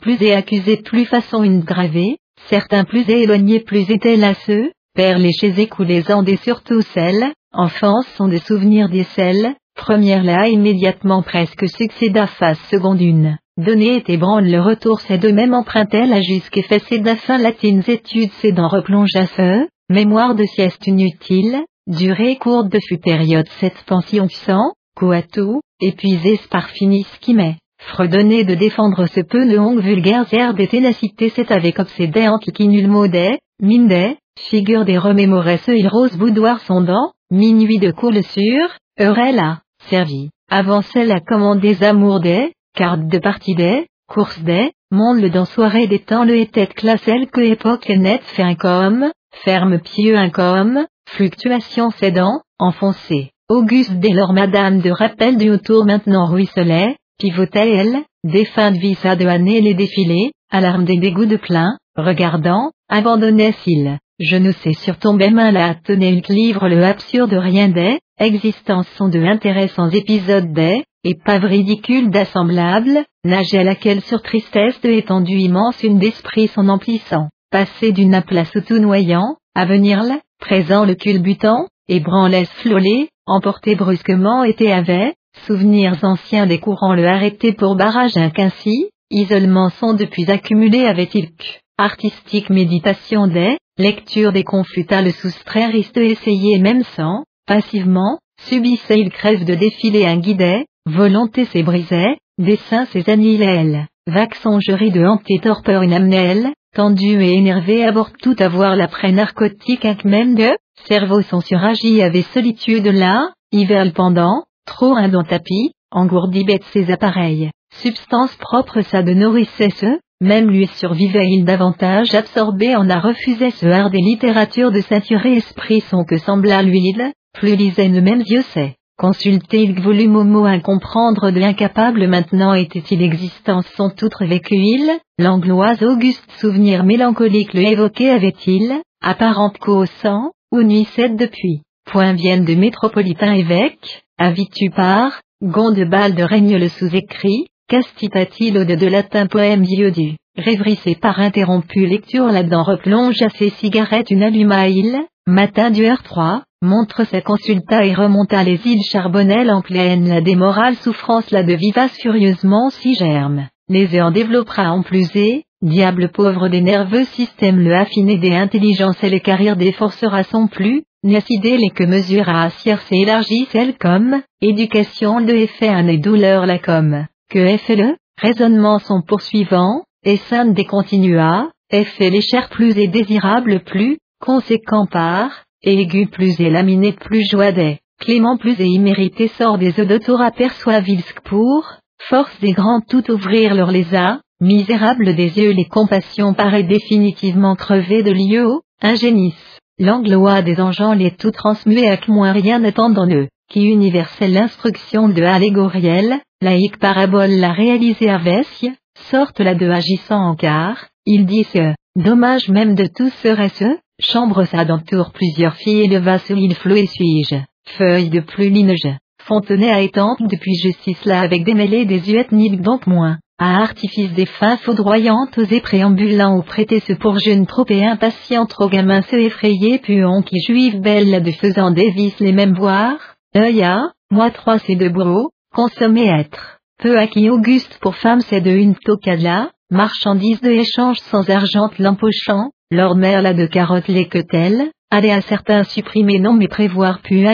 plus 0.00 0.22
et 0.22 0.34
accusé 0.34 0.78
plus 0.78 1.04
façon 1.04 1.42
une 1.42 1.60
gravée, 1.60 2.16
certains 2.48 2.84
plus 2.84 3.08
éloignés 3.08 3.60
plus 3.60 3.90
étaient 3.90 4.16
lasseux, 4.16 4.72
père 4.94 5.18
les 5.18 5.32
chez 5.32 5.60
écoulés 5.60 6.10
en 6.10 6.22
des 6.22 6.36
surtout 6.36 6.80
celles, 6.80 7.32
enfance 7.52 8.06
sont 8.16 8.28
des 8.28 8.38
souvenirs 8.38 8.88
des 8.88 9.04
celles, 9.04 9.54
première 9.76 10.24
là 10.24 10.48
immédiatement 10.48 11.22
presque 11.22 11.68
succéda 11.68 12.26
face 12.26 12.58
seconde 12.70 13.00
une. 13.00 13.38
Donné 13.58 13.96
et 13.96 14.12
ébranle 14.12 14.46
le 14.46 14.60
retour 14.60 15.00
c'est 15.00 15.18
de 15.18 15.32
même 15.32 15.52
empruntait 15.52 16.06
la 16.06 16.22
jusque 16.22 16.60
fait 16.68 16.80
c'est 16.88 17.16
fin 17.16 17.38
latines 17.38 17.82
études 17.88 18.30
c'est 18.40 18.52
d'en 18.52 18.68
replonge 18.68 19.16
à 19.16 19.26
feu, 19.26 19.66
mémoire 19.90 20.36
de 20.36 20.44
sieste 20.44 20.86
inutile, 20.86 21.64
durée 21.88 22.36
courte 22.36 22.68
de 22.68 22.78
fut 22.78 22.98
période 22.98 23.48
cette 23.58 23.82
pension 23.84 24.28
sans, 24.28 24.74
coatou, 24.94 25.60
épuisé 25.80 26.38
par 26.52 26.68
finis 26.68 27.04
qui 27.20 27.34
met. 27.34 27.56
Fredonner 27.80 28.44
de 28.44 28.54
défendre 28.54 29.06
ce 29.06 29.22
peu 29.22 29.44
de 29.50 29.58
hongue 29.58 29.80
vulgaire 29.80 30.32
air 30.32 30.54
des 30.54 30.68
ténacités 30.68 31.30
c'est 31.30 31.50
avec 31.50 31.80
obsédéante 31.80 32.48
qui 32.52 32.68
nul 32.68 32.86
maudet, 32.86 33.40
mindet, 33.60 34.18
figure 34.38 34.84
des 34.84 34.98
remémorait 34.98 35.58
ce 35.58 35.72
il 35.72 35.88
rose 35.88 36.16
boudoir 36.16 36.60
sondant, 36.60 37.10
minuit 37.32 37.80
de 37.80 37.90
coule 37.90 38.22
sur, 38.22 38.68
heurel 39.00 39.34
là, 39.34 39.62
servi, 39.90 40.30
avançait 40.48 41.06
la 41.06 41.18
commande 41.18 41.58
des 41.58 41.82
amours 41.82 42.20
des, 42.20 42.52
cartes 42.78 43.08
de 43.08 43.18
partie 43.18 43.56
des, 43.56 43.88
course 44.06 44.38
des, 44.44 44.70
monde 44.92 45.20
le 45.20 45.30
dans 45.30 45.46
soirée 45.46 45.88
des 45.88 45.98
temps 45.98 46.24
le 46.24 46.36
était 46.36 46.68
classel 46.68 47.26
que 47.26 47.40
époque 47.40 47.88
net 47.88 48.22
fait 48.22 48.44
un 48.44 48.54
comme, 48.54 49.10
ferme 49.44 49.80
pieux 49.80 50.16
un 50.16 50.30
comme, 50.30 50.86
fluctuation 51.10 51.90
cédant, 51.90 52.40
enfoncé. 52.60 53.32
Auguste 53.48 53.94
dès 53.94 54.12
lors 54.12 54.32
madame 54.32 54.80
de 54.80 54.90
rappel 54.90 55.38
du 55.38 55.50
autour 55.50 55.86
maintenant 55.86 56.26
ruisselait, 56.26 56.94
pivotait 57.18 57.68
elle, 57.68 58.04
défunte 58.22 58.76
vissa 58.76 59.16
de 59.16 59.26
années 59.26 59.60
les 59.60 59.74
défilés, 59.74 60.30
alarme 60.48 60.84
des 60.84 60.98
dégoûts 60.98 61.26
de 61.26 61.36
plein, 61.36 61.76
regardant, 61.96 62.70
abandonnait 62.88 63.56
s'il, 63.64 63.98
je 64.18 64.36
ne 64.36 64.52
sais 64.52 64.72
sur 64.72 64.98
ton 64.98 65.14
main 65.14 65.52
la 65.52 65.74
tenait 65.74 66.22
livre 66.28 66.68
le 66.68 66.84
absurde 66.84 67.32
rien 67.34 67.68
des, 67.68 67.98
existence 68.18 68.88
sont 68.96 69.08
de 69.08 69.20
intéressants 69.20 69.90
épisodes 69.90 70.52
des, 70.52 70.82
épave 71.04 71.44
ridicule 71.44 72.10
d'assemblable, 72.10 73.04
nage 73.24 73.54
à 73.54 73.62
laquelle 73.62 74.00
sur 74.00 74.20
tristesse 74.22 74.80
de 74.80 74.90
étendue 74.90 75.38
immense 75.38 75.82
une 75.82 75.98
d'esprit 75.98 76.48
son 76.48 76.68
emplissant, 76.68 77.28
passer 77.50 77.92
d'une 77.92 78.14
à 78.14 78.22
place 78.22 78.56
tout 78.66 78.78
noyant, 78.78 79.36
à 79.54 79.64
venir 79.64 80.02
là, 80.02 80.18
présent 80.40 80.84
le 80.84 80.94
culbutant, 80.94 81.68
et 81.88 82.02
flolé, 82.44 83.08
emporté 83.26 83.76
brusquement 83.76 84.42
était 84.42 84.72
avait, 84.72 85.14
souvenirs 85.46 85.96
anciens 86.02 86.46
des 86.46 86.58
courants 86.58 86.94
le 86.94 87.06
arrêté 87.06 87.52
pour 87.52 87.76
barrage 87.76 88.18
qu'ainsi, 88.34 88.90
isolement 89.10 89.70
sont 89.70 89.94
depuis 89.94 90.30
accumulés 90.30 90.84
avait-il 90.84 91.30
artistique 91.78 92.50
méditation 92.50 93.28
des, 93.28 93.56
lecture 93.78 94.32
des 94.32 94.44
confuta 94.44 95.02
le 95.02 95.12
soustraire 95.12 95.70
de 95.70 96.00
essayer 96.02 96.58
même 96.58 96.82
sans, 96.96 97.24
passivement, 97.46 98.18
subissait 98.40 98.98
il 98.98 99.10
crève 99.10 99.44
de 99.44 99.54
défiler 99.54 100.04
un 100.04 100.16
guidet, 100.16 100.66
volonté 100.86 101.44
s'est 101.46 101.62
brisait, 101.62 102.18
dessin 102.38 102.86
ses 102.86 103.08
annihilait 103.08 103.86
vague 104.06 104.34
songerie 104.34 104.90
de 104.90 105.04
hanter 105.04 105.38
torpeur 105.38 105.82
une 105.82 105.92
amnelle, 105.92 106.52
tendu 106.74 107.22
et 107.22 107.34
énervé 107.34 107.84
aborde 107.84 108.16
tout 108.22 108.36
avoir 108.38 108.74
l'après 108.74 109.12
narcotique 109.12 109.84
un 109.84 109.96
même 110.04 110.34
de, 110.34 110.50
cerveau 110.86 111.22
son 111.22 111.40
suragi 111.40 112.02
avait 112.02 112.22
solitude 112.22 112.86
là, 112.86 113.32
hiver 113.52 113.92
pendant, 113.94 114.44
trop 114.66 114.94
un 114.96 115.08
tapis, 115.22 115.72
engourdi 115.90 116.44
bête 116.44 116.64
ses 116.72 116.90
appareils, 116.90 117.50
substance 117.74 118.34
propre 118.36 118.80
ça 118.82 119.02
de 119.02 119.12
nourrissait 119.12 119.70
ce, 119.70 119.98
même 120.20 120.50
lui 120.50 120.66
survivait 120.66 121.28
il 121.30 121.44
davantage 121.44 122.14
absorbé 122.14 122.74
en 122.74 122.90
a 122.90 122.98
refusé 122.98 123.50
ce 123.50 123.66
art 123.66 123.90
des 123.90 124.00
littératures 124.00 124.72
de 124.72 124.80
saturé 124.80 125.36
esprit 125.36 125.80
son 125.80 126.04
que 126.04 126.18
sembla 126.18 126.62
l'huile, 126.62 127.12
plus 127.34 127.54
lisait 127.54 127.88
ne 127.88 128.00
même 128.00 128.22
yeux 128.26 128.42
c'est. 128.52 128.74
Consulter 128.98 129.62
il 129.62 129.80
volume 129.80 130.16
au 130.16 130.24
mot 130.24 130.44
incomprendre 130.44 131.30
de 131.30 131.38
l'incapable 131.38 132.08
maintenant 132.08 132.52
était-il 132.52 133.00
existence 133.00 133.66
son 133.76 133.92
outre 134.02 134.24
vécu 134.24 134.56
il, 134.56 134.90
l'angloise 135.20 135.84
auguste 135.84 136.28
souvenir 136.38 136.82
mélancolique 136.82 137.54
le 137.54 137.60
évoqué 137.60 138.10
avait-il, 138.10 138.80
apparente 139.00 139.58
qu'au 139.58 139.86
sang, 139.86 140.32
ou 140.50 140.62
nuissait 140.62 141.10
depuis, 141.10 141.62
point 141.88 142.14
vienne 142.14 142.44
de 142.44 142.56
métropolitain 142.56 143.34
évêque, 143.34 144.02
avitu 144.18 144.70
par, 144.70 145.20
Gondebal 145.40 146.16
de 146.16 146.24
règne 146.24 146.56
le 146.56 146.68
sous-écrit, 146.68 147.46
Castipati 147.68 148.50
l'ode 148.50 148.78
de 148.78 148.86
latin 148.86 149.26
poème 149.26 149.60
du 149.60 150.16
révrissé 150.38 150.94
par 150.94 151.20
interrompu 151.20 151.84
lecture 151.84 152.28
là-dedans 152.28 152.62
replonge 152.62 153.20
à 153.20 153.28
ses 153.28 153.50
cigarettes 153.50 154.10
une 154.10 154.22
alluma 154.22 154.68
il, 154.68 154.96
matin 155.26 155.70
du 155.70 155.82
R3, 155.82 156.44
montre 156.62 157.04
sa 157.04 157.20
consulta 157.20 157.84
et 157.84 157.92
remonta 157.92 158.42
les 158.42 158.58
îles 158.66 158.82
charbonnelles 158.90 159.50
en 159.50 159.60
pleine 159.60 160.08
la 160.08 160.22
démorale 160.22 160.76
souffrance 160.76 161.30
là 161.30 161.42
de 161.42 161.52
vivace 161.52 161.94
furieusement 162.00 162.70
si 162.70 162.94
germe, 162.94 163.48
les 163.68 164.00
en 164.00 164.12
développera 164.12 164.72
en 164.72 164.82
plus 164.82 165.14
et, 165.14 165.44
diable 165.60 166.08
pauvre 166.08 166.48
des 166.48 166.62
nerveux 166.62 167.04
systèmes 167.04 167.60
le 167.60 167.74
affiné 167.74 168.16
des 168.16 168.34
intelligences 168.34 169.04
et 169.04 169.10
les 169.10 169.20
carrières 169.20 169.56
des 169.56 169.72
forcera 169.72 170.22
son 170.22 170.46
plus, 170.46 170.84
n'assidé 171.04 171.58
les 171.58 171.68
que 171.68 171.84
mesure 171.84 172.30
à 172.30 172.48
et 172.48 173.02
élargit 173.02 173.46
celle 173.52 173.76
comme, 173.76 174.22
éducation 174.40 175.20
de 175.20 175.34
effet 175.34 175.68
un 175.68 175.86
et 175.86 175.98
douleur 175.98 176.46
la 176.46 176.58
comme 176.58 177.04
que 177.30 177.38
effet 177.38 177.76
le, 177.76 177.96
raisonnement 178.20 178.78
son 178.78 179.02
poursuivant, 179.02 179.82
et 180.04 180.16
sainte 180.16 180.54
des 180.54 180.64
continua, 180.64 181.50
effet 181.70 182.10
les 182.10 182.20
chairs 182.20 182.48
plus 182.48 182.76
et 182.78 182.88
désirables 182.88 183.60
plus, 183.64 183.98
conséquent 184.20 184.86
par, 184.86 185.44
aigu 185.62 186.06
plus 186.06 186.40
et 186.40 186.50
laminé 186.50 186.92
plus 186.92 187.28
joadet, 187.28 187.80
clément 188.00 188.36
plus 188.36 188.60
et 188.60 188.66
immérité 188.66 189.28
sort 189.28 189.58
des 189.58 189.78
odotours 189.80 190.20
aperçoivilsk 190.20 191.20
pour, 191.20 191.66
force 191.98 192.38
des 192.40 192.52
grands 192.52 192.80
tout 192.80 193.10
ouvrir 193.10 193.54
leur 193.54 193.70
lézard, 193.70 194.20
misérable 194.40 195.14
des 195.14 195.38
yeux 195.38 195.52
les 195.52 195.66
compassions 195.66 196.32
paraît 196.32 196.62
définitivement 196.62 197.56
crevé 197.56 198.02
de 198.02 198.12
lieu 198.12 198.48
ingénis, 198.80 199.34
l'anglois 199.78 200.42
des 200.42 200.60
enjans 200.60 200.94
les 200.94 201.10
tout 201.10 201.32
transmués 201.32 201.88
à 201.88 201.98
moins 202.08 202.32
rien 202.32 202.60
n'attendant 202.60 203.08
eux, 203.08 203.28
qui 203.50 203.64
universelle 203.64 204.32
l'instruction 204.32 205.08
de 205.08 205.22
allégorielle, 205.22 206.20
laïque 206.40 206.78
parabole 206.78 207.30
la 207.30 207.52
réalisée 207.52 208.08
à 208.08 208.18
Vessie, 208.18 208.72
sorte 209.10 209.40
la 209.40 209.54
de 209.54 209.68
agissant 209.68 210.20
en 210.20 210.36
quart, 210.36 210.86
il 211.04 211.26
dit 211.26 211.44
ce, 211.44 211.74
dommage 211.96 212.48
même 212.48 212.74
de 212.74 212.86
tout 212.86 213.10
serait 213.22 213.48
ce, 213.48 213.78
chambre 214.00 214.44
sa 214.44 214.64
d'entour 214.64 215.10
plusieurs 215.12 215.56
filles 215.56 215.82
et 215.82 215.88
le 215.88 215.98
vasse 215.98 216.30
il 216.30 216.54
flot 216.54 216.76
et 216.76 216.86
suis-je, 216.86 217.36
feuille 217.76 218.10
de 218.10 218.20
plus 218.20 218.50
linege, 218.50 218.88
fontenay 219.22 219.70
à 219.70 219.80
étendre 219.80 220.28
depuis 220.28 220.54
justice 220.54 221.04
là 221.04 221.20
avec 221.22 221.44
des 221.44 221.54
mêlées 221.54 221.86
des 221.86 222.24
nil 222.30 222.60
donc 222.60 222.86
moins, 222.86 223.18
à 223.40 223.60
artifice 223.60 224.12
des 224.12 224.26
fins 224.26 224.58
foudroyantes 224.58 225.38
et 225.50 225.60
préambulant 225.60 226.36
ou 226.36 226.42
prêter 226.42 226.78
ce 226.78 226.92
pour 226.92 227.18
jeune 227.18 227.46
trop 227.46 227.66
et 227.68 227.84
impatient 227.84 228.46
trop 228.46 228.68
gamin 228.68 229.02
se 229.02 229.16
effrayer 229.16 229.78
puant 229.78 230.22
qui 230.22 230.40
juive 230.46 230.80
belle 230.80 231.20
de 231.20 231.32
faisant 231.32 231.72
des 231.72 231.90
vices 231.90 232.20
les 232.20 232.32
mêmes 232.32 232.54
boire, 232.54 233.16
œil 233.36 233.64
à, 233.64 233.90
moi 234.12 234.30
trois 234.30 234.58
c'est 234.60 234.76
de 234.76 234.88
bourreau, 234.88 235.30
consommer 235.54 236.08
être. 236.08 236.58
Peu 236.78 236.98
à 236.98 237.06
qui 237.06 237.28
Auguste 237.30 237.78
pour 237.80 237.96
femme 237.96 238.20
c'est 238.20 238.40
de 238.40 238.50
une 238.50 238.76
tocada, 238.76 239.50
marchandise 239.70 240.40
de 240.40 240.50
échange 240.50 240.98
sans 240.98 241.28
argent 241.28 241.70
l'empochant, 241.78 242.50
leur 242.70 242.94
mère 242.94 243.22
la 243.22 243.34
de 243.34 243.46
carottes 243.46 243.88
les 243.88 244.06
que 244.06 244.18
telle, 244.18 244.70
aller 244.90 245.10
à 245.10 245.20
certains 245.20 245.64
supprimer 245.64 246.18
non 246.18 246.34
mais 246.34 246.48
prévoir 246.48 247.00
pu 247.00 247.24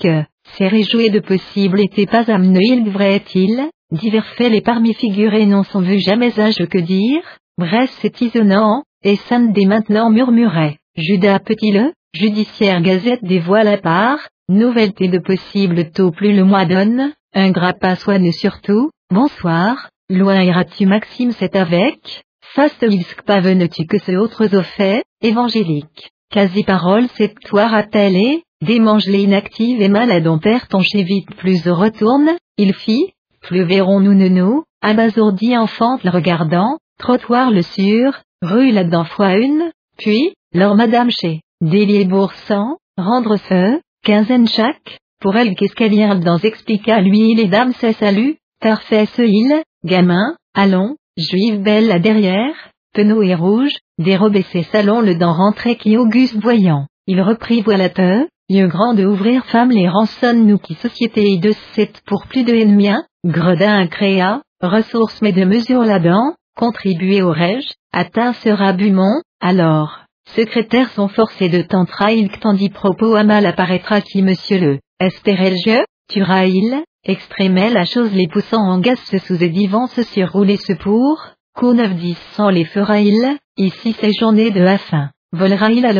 que, 0.00 0.22
c'est 0.54 0.68
réjouir 0.68 1.10
de 1.10 1.20
possible 1.20 1.80
était 1.80 2.06
pas 2.06 2.30
amené 2.30 2.60
il 2.62 2.90
vrai 2.90 3.16
est-il, 3.16 3.68
divers 3.90 4.26
faits 4.36 4.52
les 4.52 4.60
parmi 4.60 4.94
figurés 4.94 5.46
non 5.46 5.62
sont 5.64 5.80
vus 5.80 6.00
jamais 6.00 6.38
âge 6.38 6.64
que 6.70 6.78
dire, 6.78 7.22
bref 7.58 7.90
c'est 8.00 8.20
isonnant, 8.20 8.84
et 9.02 9.18
des 9.50 9.66
maintenant 9.66 10.10
murmurait, 10.10 10.78
Judas 10.96 11.40
petit-le, 11.40 11.92
judiciaire 12.14 12.80
gazette 12.82 13.24
des 13.24 13.40
voiles 13.40 13.68
à 13.68 13.78
part, 13.78 14.18
nouvelleté 14.48 15.08
de 15.08 15.18
possible 15.18 15.90
tôt 15.90 16.10
plus 16.10 16.34
le 16.34 16.44
mois 16.44 16.66
donne, 16.66 17.12
un 17.34 17.50
grappin 17.50 17.94
soigne 17.94 18.30
surtout, 18.32 18.90
bonsoir, 19.10 19.88
loin 20.10 20.42
iras-tu 20.42 20.86
Maxime 20.86 21.32
c'est 21.32 21.56
avec, 21.56 22.24
faste 22.54 22.82
ilsk 22.82 23.22
pavenes-tu 23.22 23.86
que 23.86 23.98
ce 23.98 24.12
autres 24.12 24.54
au 24.54 24.62
fait, 24.62 25.02
évangélique, 25.22 26.10
quasi 26.30 26.62
parole 26.62 27.08
cette 27.14 27.38
toi 27.40 27.68
rappelle 27.68 28.16
et, 28.16 28.42
démange 28.60 29.06
les 29.06 29.22
inactives 29.22 29.80
et 29.80 29.88
malades 29.88 30.26
on 30.26 30.38
perd 30.38 30.68
ton 30.68 30.80
chez 30.80 31.02
vite 31.02 31.34
plus 31.36 31.66
retourne, 31.68 32.36
il 32.58 32.74
fit, 32.74 33.14
plus 33.40 33.64
verrons-nous 33.64 34.14
ne 34.14 34.28
nous, 34.28 34.64
abasourdi 34.82 35.56
enfante 35.56 36.04
le 36.04 36.10
regardant, 36.10 36.76
trottoir 36.98 37.50
le 37.50 37.62
sûr, 37.62 38.20
rue 38.42 38.72
là-dedans 38.72 39.04
fois 39.04 39.36
une, 39.36 39.72
puis, 39.96 40.34
leur 40.52 40.74
madame 40.74 41.10
chez, 41.10 41.40
délier 41.62 42.04
boursan, 42.04 42.76
rendre 42.98 43.36
feu, 43.36 43.80
quinzaine 44.04 44.48
chaque, 44.48 44.98
pour 45.22 45.36
elle 45.36 45.54
qu'escalier 45.54 46.08
dans 46.24 46.38
expliqua 46.38 47.00
lui 47.00 47.34
les 47.34 47.46
dames 47.46 47.72
c'est 47.78 47.92
salut, 47.92 48.36
parfait 48.60 49.06
ce 49.06 49.22
il, 49.22 49.62
gamin, 49.84 50.34
allons, 50.52 50.96
juive 51.16 51.62
belle 51.62 51.86
là 51.86 52.00
derrière, 52.00 52.54
penaud 52.92 53.22
et 53.22 53.36
rouge, 53.36 53.76
dérobé 53.98 54.42
ses 54.42 54.64
salons 54.64 55.00
le 55.00 55.14
dent 55.14 55.32
rentré 55.32 55.76
qui 55.76 55.96
Auguste 55.96 56.36
voyant, 56.42 56.86
il 57.06 57.22
reprit 57.22 57.62
voilà 57.62 57.88
te, 57.88 58.26
yeux 58.48 58.66
grand 58.66 58.94
de 58.94 59.06
ouvrir 59.06 59.44
femme 59.46 59.70
les 59.70 59.88
rançonne 59.88 60.44
nous 60.44 60.58
qui 60.58 60.74
société 60.74 61.38
de 61.38 61.52
sept 61.72 62.02
pour 62.04 62.26
plus 62.26 62.42
de 62.42 62.54
ennemis, 62.54 62.90
gredin 63.24 63.86
créa, 63.86 64.42
ressources 64.60 65.22
mais 65.22 65.32
de 65.32 65.44
mesure 65.44 65.84
là-dedans, 65.84 66.34
contribuer 66.56 67.22
au 67.22 67.30
rège, 67.30 67.70
atteint 67.92 68.32
sera 68.32 68.72
Bumont, 68.72 69.22
alors, 69.40 70.00
secrétaire 70.34 70.90
sont 70.90 71.08
forcés 71.08 71.48
de 71.48 71.62
tantra 71.62 72.12
il 72.12 72.28
tandis 72.40 72.70
propos 72.70 73.14
à 73.14 73.22
mal 73.22 73.46
apparaîtra 73.46 74.00
qui 74.00 74.22
monsieur 74.22 74.58
le, 74.58 74.78
espérait 75.06 75.56
je, 75.56 75.84
tuera-il, 76.08 76.82
extrémait 77.04 77.70
la 77.70 77.84
chose 77.84 78.12
les 78.12 78.28
poussant 78.28 78.62
en 78.62 78.78
gaz 78.78 78.98
sous 79.26 79.42
édivant 79.42 79.86
se 79.86 80.02
surrouler 80.02 80.56
ce 80.56 80.72
pour, 80.72 81.20
qu'au 81.54 81.74
neuf 81.74 81.94
dix 81.94 82.18
sans 82.34 82.48
les 82.48 82.64
fera-il, 82.64 83.38
ici 83.56 83.94
ces 84.00 84.12
journées 84.12 84.50
de 84.50 84.60
la 84.60 84.78
fin, 84.78 85.10
volera-il 85.32 85.84
à 85.86 85.92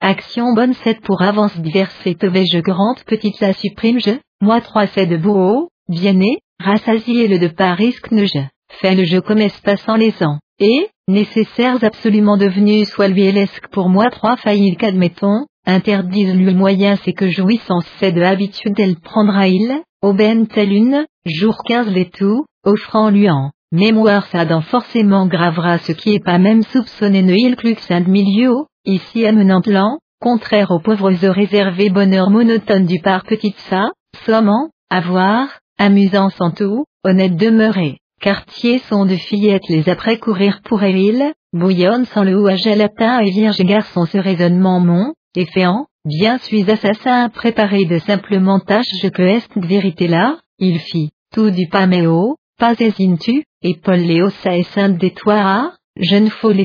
action 0.00 0.52
bonne 0.54 0.74
sept 0.74 1.00
pour 1.00 1.22
avance 1.22 1.56
diverses 1.58 2.06
et 2.06 2.16
je 2.20 2.58
grande 2.58 3.02
petite 3.06 3.40
la 3.40 3.52
supprime 3.52 4.00
je, 4.00 4.12
moi 4.40 4.60
trois 4.60 4.86
c'est 4.86 5.06
de 5.06 5.16
beau, 5.16 5.68
bien 5.88 6.12
né, 6.12 6.38
rassasié 6.62 7.28
le 7.28 7.38
de 7.38 7.48
Paris 7.48 7.94
ne 8.10 8.24
je, 8.24 8.40
fait 8.80 8.94
le 8.94 9.04
jeu 9.04 9.20
comme 9.20 9.42
passant 9.64 9.96
les 9.96 10.14
ans, 10.22 10.38
et, 10.58 10.88
nécessaires 11.08 11.82
absolument 11.82 12.36
devenus 12.36 12.88
soit 12.88 13.08
lui 13.08 13.30
lesque 13.32 13.68
pour 13.68 13.88
moi 13.88 14.10
trois 14.10 14.36
faillites 14.36 14.78
qu'admettons, 14.78 15.46
interdise 15.66 16.34
lui 16.34 16.54
moyen 16.54 16.96
c'est 17.04 17.12
que 17.12 17.30
jouissance 17.30 17.86
c'est 17.98 18.12
de 18.12 18.22
habitude 18.22 18.78
elle 18.78 18.96
prendra 18.96 19.48
il, 19.48 19.82
aubaine 20.02 20.46
telle 20.46 20.72
une, 20.72 21.06
jour 21.24 21.62
quinze 21.64 21.88
les 21.88 22.10
tout, 22.10 22.44
offrant 22.64 23.10
lui 23.10 23.30
en, 23.30 23.50
mémoire 23.72 24.26
Sadan 24.26 24.60
forcément 24.60 25.26
gravera 25.26 25.78
ce 25.78 25.92
qui 25.92 26.14
est 26.14 26.24
pas 26.24 26.38
même 26.38 26.62
soupçonné 26.62 27.22
ne 27.22 27.34
il 27.34 27.56
clux 27.56 27.88
de 27.88 28.10
milieu, 28.10 28.52
ici 28.84 29.26
amenant 29.26 29.60
plan, 29.60 29.98
contraire 30.20 30.70
aux 30.70 30.80
pauvres 30.80 31.24
heures 31.24 31.34
réservés 31.34 31.90
bonheur 31.90 32.30
monotone 32.30 32.86
du 32.86 33.00
par 33.00 33.24
petite 33.24 33.58
ça, 33.58 33.90
sommant, 34.24 34.70
avoir, 34.90 35.48
amusant 35.78 36.30
sans 36.30 36.50
tout, 36.50 36.84
honnête 37.02 37.36
demeuré, 37.36 37.98
quartier 38.20 38.78
sont 38.78 39.06
de 39.06 39.16
fillettes 39.16 39.68
les 39.68 39.88
après 39.88 40.18
courir 40.18 40.60
pour 40.64 40.82
elle, 40.82 41.32
bouillonne 41.52 42.04
sans 42.04 42.24
le 42.24 42.38
haut 42.38 42.46
à 42.46 42.56
et 42.56 43.30
vierge 43.30 43.58
garçon 43.58 44.06
ce 44.06 44.18
raisonnement 44.18 44.80
mon, 44.80 45.12
efféant, 45.34 45.86
bien 46.04 46.38
suis 46.38 46.70
assassin 46.70 47.28
préparé 47.28 47.84
de 47.84 47.98
simplement 47.98 48.60
tâches 48.60 49.10
que 49.12 49.22
est 49.22 49.56
vérité 49.56 50.08
là, 50.08 50.38
il 50.58 50.78
fit, 50.78 51.10
tout 51.32 51.50
du 51.50 51.68
paméo, 51.68 52.36
pas 52.58 52.74
tu, 52.76 53.44
et 53.62 53.74
Paul 53.82 53.98
Léosa 53.98 54.56
et 54.56 54.62
sainte 54.62 54.98
des 54.98 55.12
toits, 55.12 55.72
jeune 55.96 56.30
folle 56.30 56.60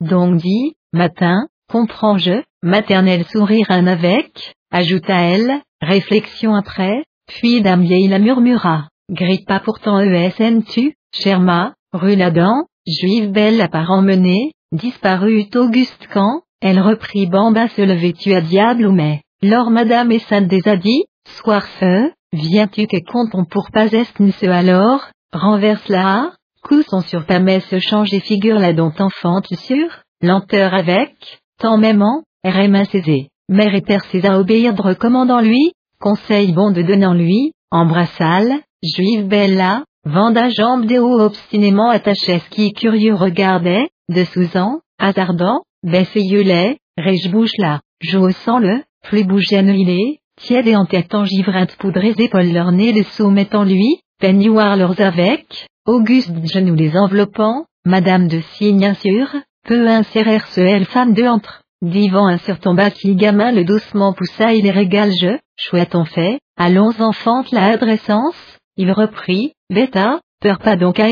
donc 0.00 0.36
dit, 0.36 0.74
matin, 0.92 1.46
comprends-je, 1.70 2.42
maternel 2.62 3.24
sourire 3.26 3.66
un 3.70 3.86
avec, 3.86 4.54
ajouta-elle, 4.70 5.60
réflexion 5.80 6.54
après, 6.54 7.04
puis 7.26 7.60
d'un 7.62 7.78
vieille 7.78 8.08
la 8.08 8.18
murmura, 8.18 8.88
pas 9.46 9.60
pourtant 9.60 10.00
ESN 10.00 10.62
tu, 10.62 10.94
Sherma, 11.14 11.74
rue 11.92 12.16
Ladan, 12.16 12.64
juive 12.86 13.30
belle 13.30 13.60
à 13.60 13.68
part 13.68 13.90
emmenée, 13.90 14.52
disparut 14.72 15.46
Auguste 15.54 16.08
quand, 16.12 16.42
elle 16.62 16.80
reprit 16.80 17.26
Bamba 17.26 17.68
se 17.68 17.82
lever 17.82 18.12
tu 18.12 18.32
à 18.32 18.40
diable 18.40 18.86
ou 18.86 18.92
mais, 18.92 19.22
lors 19.42 19.70
madame 19.70 20.12
et 20.12 20.22
a 20.30 20.76
dit, 20.76 21.04
soir 21.26 21.66
feu, 21.80 22.12
viens-tu 22.32 22.86
que 22.86 23.04
comptons 23.04 23.44
pour 23.44 23.70
pas 23.72 23.86
est 23.86 24.04
ce 24.04 24.46
alors, 24.46 25.00
renverse 25.32 25.88
la 25.88 26.32
coup 26.62 26.82
son 26.82 27.00
sur 27.00 27.26
ta 27.26 27.40
messe 27.40 27.76
change 27.80 28.14
et 28.14 28.20
figure 28.20 28.60
la 28.60 28.72
dont 28.72 28.92
enfante 29.00 29.52
sur, 29.54 29.88
lenteur 30.22 30.72
avec, 30.72 31.40
tant 31.58 31.76
m'aimant, 31.76 32.22
Réma 32.44 32.84
Césé, 32.84 33.28
mère 33.48 33.74
et 33.74 33.82
père 33.82 34.04
César 34.04 34.38
obéir 34.38 34.72
de 34.72 34.82
recommandant 34.82 35.40
lui, 35.40 35.72
conseil 36.00 36.52
bon 36.52 36.70
de 36.70 36.82
donnant 36.82 37.14
lui, 37.14 37.52
embrassal, 37.72 38.60
juive 38.84 39.26
bella, 39.26 39.82
venda 40.04 40.48
jambe 40.50 40.86
des 40.86 41.00
hauts 41.00 41.20
obstinément 41.20 41.90
attaché 41.90 42.38
ce 42.38 42.48
qui 42.50 42.72
curieux 42.72 43.14
regardait, 43.14 43.88
de 44.08 44.24
sous-an, 44.24 44.80
hasardant, 45.00 45.62
rêche 45.84 47.28
bouche 47.30 47.56
là, 47.58 47.80
sans 48.44 48.58
le, 48.58 48.82
plus 49.02 49.24
bougeant 49.24 49.66
il 49.66 49.90
est, 49.90 50.18
tiède 50.40 50.66
et 50.66 50.76
en 50.76 50.86
tête 50.86 51.14
engivrinte 51.14 51.76
poudrées 51.76 52.14
épaules 52.18 52.52
leur 52.52 52.72
nez 52.72 52.92
le 52.92 53.02
soumettant 53.02 53.64
lui, 53.64 54.00
peignoir 54.20 54.76
leurs 54.76 55.00
avec, 55.00 55.66
Auguste 55.84 56.30
genoux 56.46 56.76
les 56.76 56.96
enveloppant, 56.96 57.64
Madame 57.84 58.28
de 58.28 58.40
Signe 58.54 58.94
sûr, 58.94 59.34
peu 59.66 59.88
insérèrent 59.88 60.46
ce 60.46 60.60
elle 60.60 60.84
femme 60.84 61.12
de 61.12 61.24
entre, 61.24 61.62
divan 61.82 62.28
un 62.28 62.38
sur 62.38 62.60
ton 62.60 62.76
qui 62.90 63.16
gamin 63.16 63.50
le 63.50 63.64
doucement 63.64 64.12
poussa 64.12 64.52
les 64.52 64.70
régale 64.70 65.10
je, 65.10 65.38
chouette 65.56 65.96
en 65.96 66.04
fait, 66.04 66.38
allons 66.56 66.92
enfante 67.00 67.50
la 67.50 67.66
adressance, 67.72 68.58
il 68.76 68.92
reprit, 68.92 69.54
bêta, 69.70 70.20
peur 70.40 70.60
pas 70.60 70.76
donc 70.76 71.00
à 71.00 71.08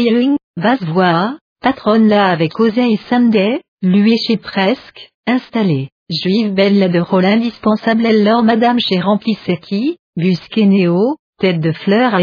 basse 0.57 0.83
voix, 0.85 1.37
patronne 1.61 2.07
là 2.07 2.29
avec 2.29 2.61
oseille 2.61 2.99
samedi, 3.09 3.61
lui 3.83 4.19
chez 4.19 4.37
presque, 4.37 5.11
installé, 5.27 5.89
juive 6.11 6.53
belle 6.53 6.93
de 6.93 7.01
rôle 7.01 7.25
indispensable 7.25 8.03
leur 8.03 8.43
madame 8.43 8.79
chez 8.79 9.01
busqué 10.17 10.67
néo, 10.67 11.17
tête 11.39 11.61
de 11.61 11.73
fleur 11.73 12.15
à 12.15 12.21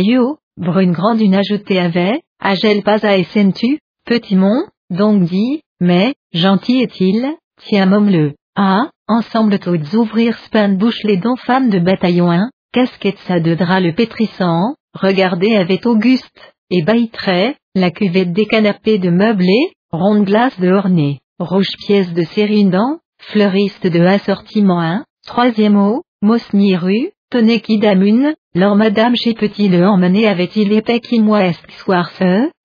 brune 0.57 0.91
grande 0.91 1.21
une 1.21 1.35
ajoutée 1.35 1.79
avait, 1.79 2.21
Agel 2.39 2.83
pas 2.83 3.03
à 3.07 3.17
tu, 3.23 3.79
petit 4.05 4.35
mon, 4.35 4.65
donc 4.91 5.23
dit, 5.23 5.61
mais, 5.79 6.13
gentil 6.31 6.81
est-il, 6.81 7.35
tiens 7.63 7.87
môme 7.87 8.11
le, 8.11 8.33
ah, 8.55 8.91
ensemble 9.07 9.57
toutes 9.57 9.91
ouvrir 9.93 10.37
span 10.37 10.77
bouche 10.77 11.03
les 11.03 11.17
dons 11.17 11.35
femmes 11.37 11.69
de 11.69 11.79
bataillon 11.79 12.31
1, 12.31 12.51
casquette 12.71 13.17
ça 13.27 13.39
de 13.39 13.55
drap 13.55 13.79
le 13.79 13.95
pétrissant, 13.95 14.75
regardez 14.93 15.55
avec 15.55 15.87
Auguste, 15.87 16.53
et 16.69 16.83
bailletrait, 16.83 17.55
la 17.73 17.89
cuvette 17.89 18.33
des 18.33 18.45
canapés 18.45 18.99
de 18.99 19.09
meublés, 19.09 19.71
ronde 19.91 20.25
glace 20.25 20.59
de 20.59 20.69
ornée, 20.69 21.19
rouge 21.39 21.69
pièce 21.85 22.11
de 22.13 22.23
sérindant, 22.23 22.99
fleuriste 23.19 23.85
de 23.85 23.99
assortiment 23.99 24.81
1, 24.81 25.03
troisième 25.25 25.73
mot, 25.73 26.01
Mosni 26.21 26.75
rue, 26.75 27.11
qui 27.63 27.77
damune, 27.77 28.33
lors 28.55 28.75
madame 28.75 29.15
chez 29.15 29.33
petit 29.33 29.67
le 29.67 29.85
emmené 29.85 30.27
avait-il 30.27 30.71
épais 30.71 30.99
qui 30.99 31.19
moi 31.19 31.45
est 31.45 31.59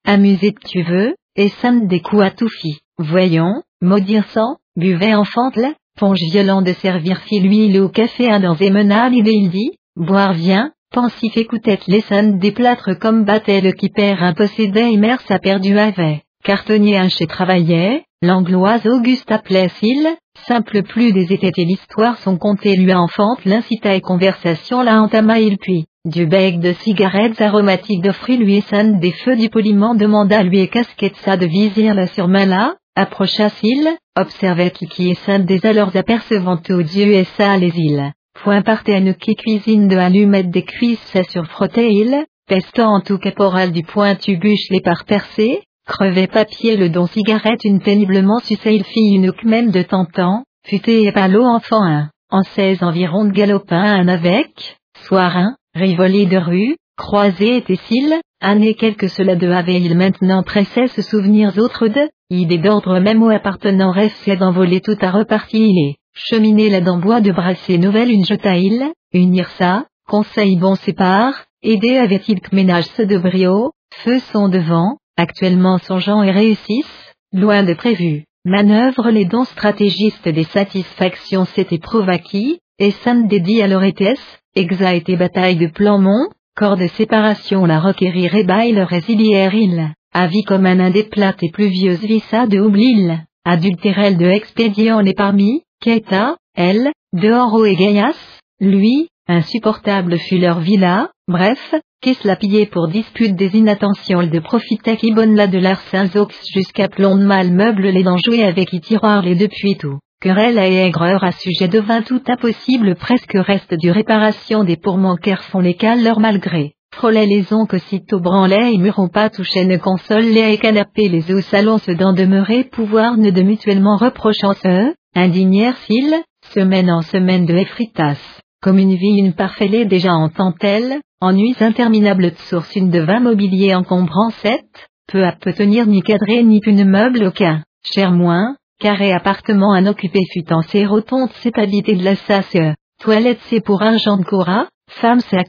amusé 0.07 0.53
tu 0.65 0.83
veux, 0.83 1.15
et 1.37 1.49
sam 1.49 1.87
des 1.87 2.01
coups 2.01 2.23
à 2.23 2.31
tout 2.31 2.49
fit, 2.49 2.81
voyons, 2.97 3.63
maudire 3.83 4.27
sang, 4.29 4.57
buvait 4.77 5.15
enfantle, 5.15 5.75
ponge 5.99 6.21
violent 6.33 6.63
de 6.63 6.73
servir 6.73 7.19
fit 7.23 7.41
l'huile 7.41 7.81
au 7.81 7.89
café 7.91 8.31
un 8.31 8.41
dans 8.41 8.57
menal 8.59 9.15
et 9.15 9.23
il 9.27 9.51
dit, 9.51 9.73
boire 9.97 10.33
vient, 10.33 10.73
pensif 10.93 11.37
écoutait 11.37 11.81
les 11.89 12.01
sandes 12.01 12.39
des 12.39 12.53
plâtres 12.53 12.99
comme 12.99 13.25
battait 13.25 13.61
le 13.61 13.73
qui 13.73 13.91
perd 13.91 14.23
un 14.23 14.33
possédait 14.33 14.93
et 14.93 14.97
mère 14.97 15.21
sa 15.23 15.39
perdu 15.39 15.77
avait, 15.77 16.23
cartonnier 16.43 16.97
un 16.97 17.09
chez 17.09 17.27
travaillait, 17.27 18.05
l'angloise 18.23 18.87
Auguste 18.87 19.31
appelait 19.33 19.69
s'il, 19.69 20.09
simple 20.47 20.83
plus 20.85 21.13
des 21.13 21.33
étés 21.33 21.51
et 21.57 21.65
l'histoire 21.65 22.17
sont 22.19 22.39
contées 22.39 22.77
lui 22.77 22.95
enfante 22.95 23.45
l'incita 23.45 23.95
et 23.95 24.01
conversation 24.01 24.81
la 24.83 25.03
entama 25.03 25.41
il 25.41 25.59
puis, 25.59 25.87
du 26.05 26.27
bec 26.27 26.61
de 26.61 26.73
cigarettes 26.73 27.41
aromatiques 27.41 28.03
d'offrit 28.03 28.37
lui 28.37 28.57
et 28.57 28.85
des 29.01 29.11
feux 29.11 29.37
du 29.37 29.51
poliment 29.51 29.97
demanda 29.97 30.43
lui 30.45 30.61
et 30.61 30.69
casquette 30.69 31.17
ça 31.17 31.37
de 31.37 31.47
visir 31.47 31.95
la 31.95 32.07
surmain 32.07 32.47
là, 32.47 32.77
approcha 32.95 33.49
s'il, 33.49 33.89
observait 34.17 34.71
qui 34.71 34.87
qui 34.87 35.11
est 35.11 35.21
sainte 35.27 35.45
des 35.45 35.67
alors 35.67 35.95
apercevant 35.97 36.61
au 36.71 36.83
Dieu 36.83 37.13
et 37.13 37.25
ça 37.25 37.57
les 37.57 37.77
îles, 37.77 38.13
point 38.43 38.63
une 38.87 39.15
qui 39.15 39.35
cuisine 39.35 39.89
de 39.89 39.97
allumettes 39.97 40.51
des 40.51 40.65
cuisses 40.65 41.17
sur 41.29 41.45
frottait 41.47 41.93
il, 41.93 42.25
pestant 42.47 42.95
en 42.95 43.01
tout 43.01 43.19
caporal 43.19 43.73
du 43.73 43.83
point 43.83 44.15
bûche 44.15 44.69
les 44.71 44.81
par 44.81 45.05
percés, 45.05 45.63
crevait 45.93 46.27
papier 46.27 46.79
le 46.79 46.89
don 46.89 47.07
cigarette 47.07 47.65
une 47.65 47.81
péniblement 47.81 48.39
sucée 48.39 48.73
il 48.73 48.85
fit 48.85 49.15
une 49.15 49.31
même 49.45 49.71
de 49.71 49.83
tentant, 49.83 50.43
futé 50.67 51.03
et 51.05 51.13
palo 51.13 51.45
enfant 51.45 51.85
un, 51.85 52.09
en 52.31 52.43
seize 52.55 52.83
environ 52.83 53.27
de 53.27 53.31
galopin 53.31 53.85
un 54.01 54.09
avec, 54.09 54.79
soir 55.07 55.37
un, 55.37 55.55
rivoli 55.75 56.27
de 56.27 56.39
rue, 56.39 56.77
croisé 56.97 57.59
et 57.59 57.63
Tessil, 57.63 58.15
année 58.41 58.73
quelque 58.73 59.07
cela 59.07 59.37
de 59.37 59.51
avait 59.51 59.83
il 59.83 59.95
maintenant 59.95 60.43
pressait 60.43 60.87
se 60.87 61.03
souvenirs 61.03 61.59
autres 61.59 61.89
de, 61.89 62.09
idée 62.31 62.57
d'ordre 62.57 62.99
même 62.99 63.23
au 63.23 63.29
appartenant 63.29 63.93
rêve 63.93 64.15
d'envoler 64.39 64.81
tout 64.81 64.97
à 65.03 65.11
reparti 65.11 65.59
il 65.59 65.89
est, 65.91 65.97
cheminée 66.15 66.71
la 66.71 66.81
bois 66.81 67.21
de 67.21 67.33
brasser 67.33 67.77
nouvelle 67.77 68.11
une 68.11 68.25
jeta 68.25 68.57
il, 68.57 68.91
unir 69.13 69.47
ça, 69.59 69.85
conseil 70.09 70.57
bon 70.57 70.75
sépare, 70.75 71.35
aider 71.63 71.99
avait-il 71.99 72.41
que 72.41 72.57
ménage 72.57 72.87
ce 72.97 73.03
de 73.03 73.19
brio, 73.19 73.73
feu 74.05 74.21
son 74.33 74.49
devant, 74.49 74.97
actuellement 75.17 75.79
songeant 75.79 76.23
et 76.23 76.31
réussissent, 76.31 77.15
loin 77.33 77.63
de 77.63 77.75
prévu, 77.75 78.25
manœuvre 78.45 79.11
les 79.11 79.25
dons 79.25 79.45
stratégistes 79.45 80.29
des 80.29 80.45
satisfactions 80.45 81.45
s'étaient 81.45 81.79
provaquis, 81.79 82.59
et 82.79 82.91
sam 82.91 83.29
dédie 83.29 83.63
à 83.63 83.69
l'oretes, 83.69 84.41
exa 84.55 84.95
et 84.95 85.17
bataille 85.17 85.57
de 85.57 85.69
Planmont, 85.69 86.29
corps 86.57 86.77
de 86.77 86.87
séparation 86.89 87.65
la 87.65 87.81
requérir 87.81 88.35
et 88.35 88.45
bail 88.45 88.83
résilière 88.83 89.55
il, 89.55 89.93
avis 90.13 90.43
comme 90.43 90.67
un 90.67 90.91
des 90.91 91.05
plates 91.05 91.43
et 91.43 91.51
pluvieuses 91.51 92.05
vissa 92.05 92.47
de 92.47 92.61
Oublil, 92.61 93.25
adultérel 93.45 94.19
de 94.19 94.27
expédient 94.27 95.01
les 95.01 95.15
parmi, 95.15 95.63
Keta, 95.81 96.37
elle, 96.55 96.93
de 97.13 97.67
et 97.67 97.77
Gaias, 97.77 98.41
lui, 98.61 99.09
insupportable 99.27 100.19
fut 100.19 100.39
leur 100.39 100.61
villa, 100.61 101.11
bref, 101.29 101.75
qu'est-ce 102.03 102.27
la 102.27 102.35
piller 102.35 102.67
pour 102.67 102.89
dispute 102.89 103.37
des 103.37 103.57
inattentions 103.57 104.27
de 104.27 104.39
profiter 104.41 104.97
qui 104.97 105.13
bonne 105.13 105.37
la 105.37 105.47
de 105.47 105.61
saint 105.93 106.11
jusqu'à 106.53 106.89
plomb 106.89 107.17
de 107.17 107.25
mal 107.25 107.53
meuble 107.53 107.87
les 107.89 108.03
dents 108.03 108.17
jouer 108.17 108.43
avec 108.43 108.73
y 108.73 108.81
tiroir 108.81 109.23
les 109.23 109.37
depuis 109.37 109.77
tout. 109.77 110.01
Querelle 110.21 110.59
à 110.59 110.67
aigreur 110.67 111.23
à 111.23 111.31
sujet 111.31 111.69
devint 111.69 112.03
tout 112.03 112.21
impossible 112.27 112.97
presque 112.97 113.35
reste 113.35 113.75
du 113.75 113.93
réparation 113.93 114.65
des 114.65 114.77
pourmanqueurs 114.77 115.45
font 115.45 115.61
les 115.61 115.75
cales 115.75 116.03
leur 116.03 116.19
malgré. 116.19 116.73
Frôlait 116.93 117.27
les 117.27 117.53
oncles 117.53 117.77
aussitôt 117.77 118.19
branlait 118.19 118.75
et 118.75 118.79
murons 118.79 119.09
pas 119.09 119.31
touchaient 119.31 119.65
ne 119.65 119.77
console 119.77 120.25
les 120.25 120.55
et 120.55 120.59
canapé 120.59 121.09
les 121.09 121.33
eaux 121.33 121.41
salons 121.41 121.79
se 121.79 121.93
d'en 121.93 122.13
demeurer 122.13 122.65
pouvoir 122.65 123.17
ne 123.17 123.31
de 123.31 123.43
mutuellement 123.43 123.97
reprochant 123.97 124.55
ce, 124.55 124.93
indignèrent 125.15 125.79
s'ils, 125.87 126.21
semaine 126.53 126.91
en 126.91 127.03
semaine 127.03 127.47
de 127.47 127.55
effritas 127.55 128.42
comme 128.63 128.79
une 128.79 128.95
vie 128.95 129.19
une 129.19 129.35
parfait 129.35 129.85
déjà 129.85 130.15
en 130.15 130.29
tant-elle, 130.29 131.01
ennuis 131.21 131.57
interminables 131.61 132.31
de 132.31 132.37
source 132.37 132.75
une 132.77 132.91
de 132.91 133.01
vingt 133.01 133.21
mobiliers 133.21 133.75
encombrant 133.75 134.31
sept, 134.31 134.89
peu 135.09 135.25
à 135.25 135.33
peu 135.33 135.53
tenir 135.53 135.87
ni 135.87 136.01
cadré 136.01 136.45
ni 136.45 136.61
une 136.65 136.85
meuble 136.85 137.25
aucun, 137.25 137.65
cher 137.85 138.13
moins, 138.13 138.57
carré 138.79 139.13
appartement 139.13 139.75
un 139.75 139.87
occupé 139.87 140.21
fut 140.33 140.53
en 140.53 140.63
ses 140.63 140.87
rotondes 140.87 141.33
sétalité 141.43 141.97
de 141.97 142.05
la 142.05 142.15
sasse, 142.15 142.57
toilette 143.01 143.41
c'est 143.49 143.61
pour 143.61 143.83
argent 143.83 144.17
de 144.17 144.25
Cora, 144.25 144.69
femme 144.89 145.21
c'est 145.21 145.45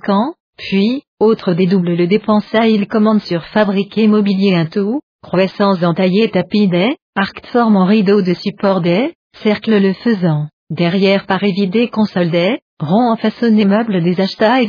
puis, 0.58 1.04
autre 1.20 1.54
dédouble 1.54 1.96
le 1.96 2.08
dépensa 2.08 2.68
il 2.68 2.88
commande 2.88 3.22
sur 3.22 3.44
fabriquer 3.46 4.08
mobilier 4.08 4.56
un 4.56 4.66
tout, 4.66 5.00
croissants 5.22 5.84
entaillés 5.84 6.30
tapis 6.30 6.68
des, 6.68 6.96
arc 7.16 7.46
forme 7.48 7.78
en 7.78 7.86
rideau 7.86 8.24
de 8.24 8.34
support 8.34 8.82
des, 8.82 9.14
cercle 9.36 9.80
le 9.80 9.94
faisant, 9.94 10.48
derrière 10.74 11.26
par 11.26 11.44
évidé 11.44 11.88
console 11.88 12.32
des, 12.32 12.60
rond 12.80 13.12
en 13.12 13.16
façonné 13.16 13.66
meuble 13.66 14.04
des 14.04 14.20
acheta 14.20 14.62
et 14.62 14.68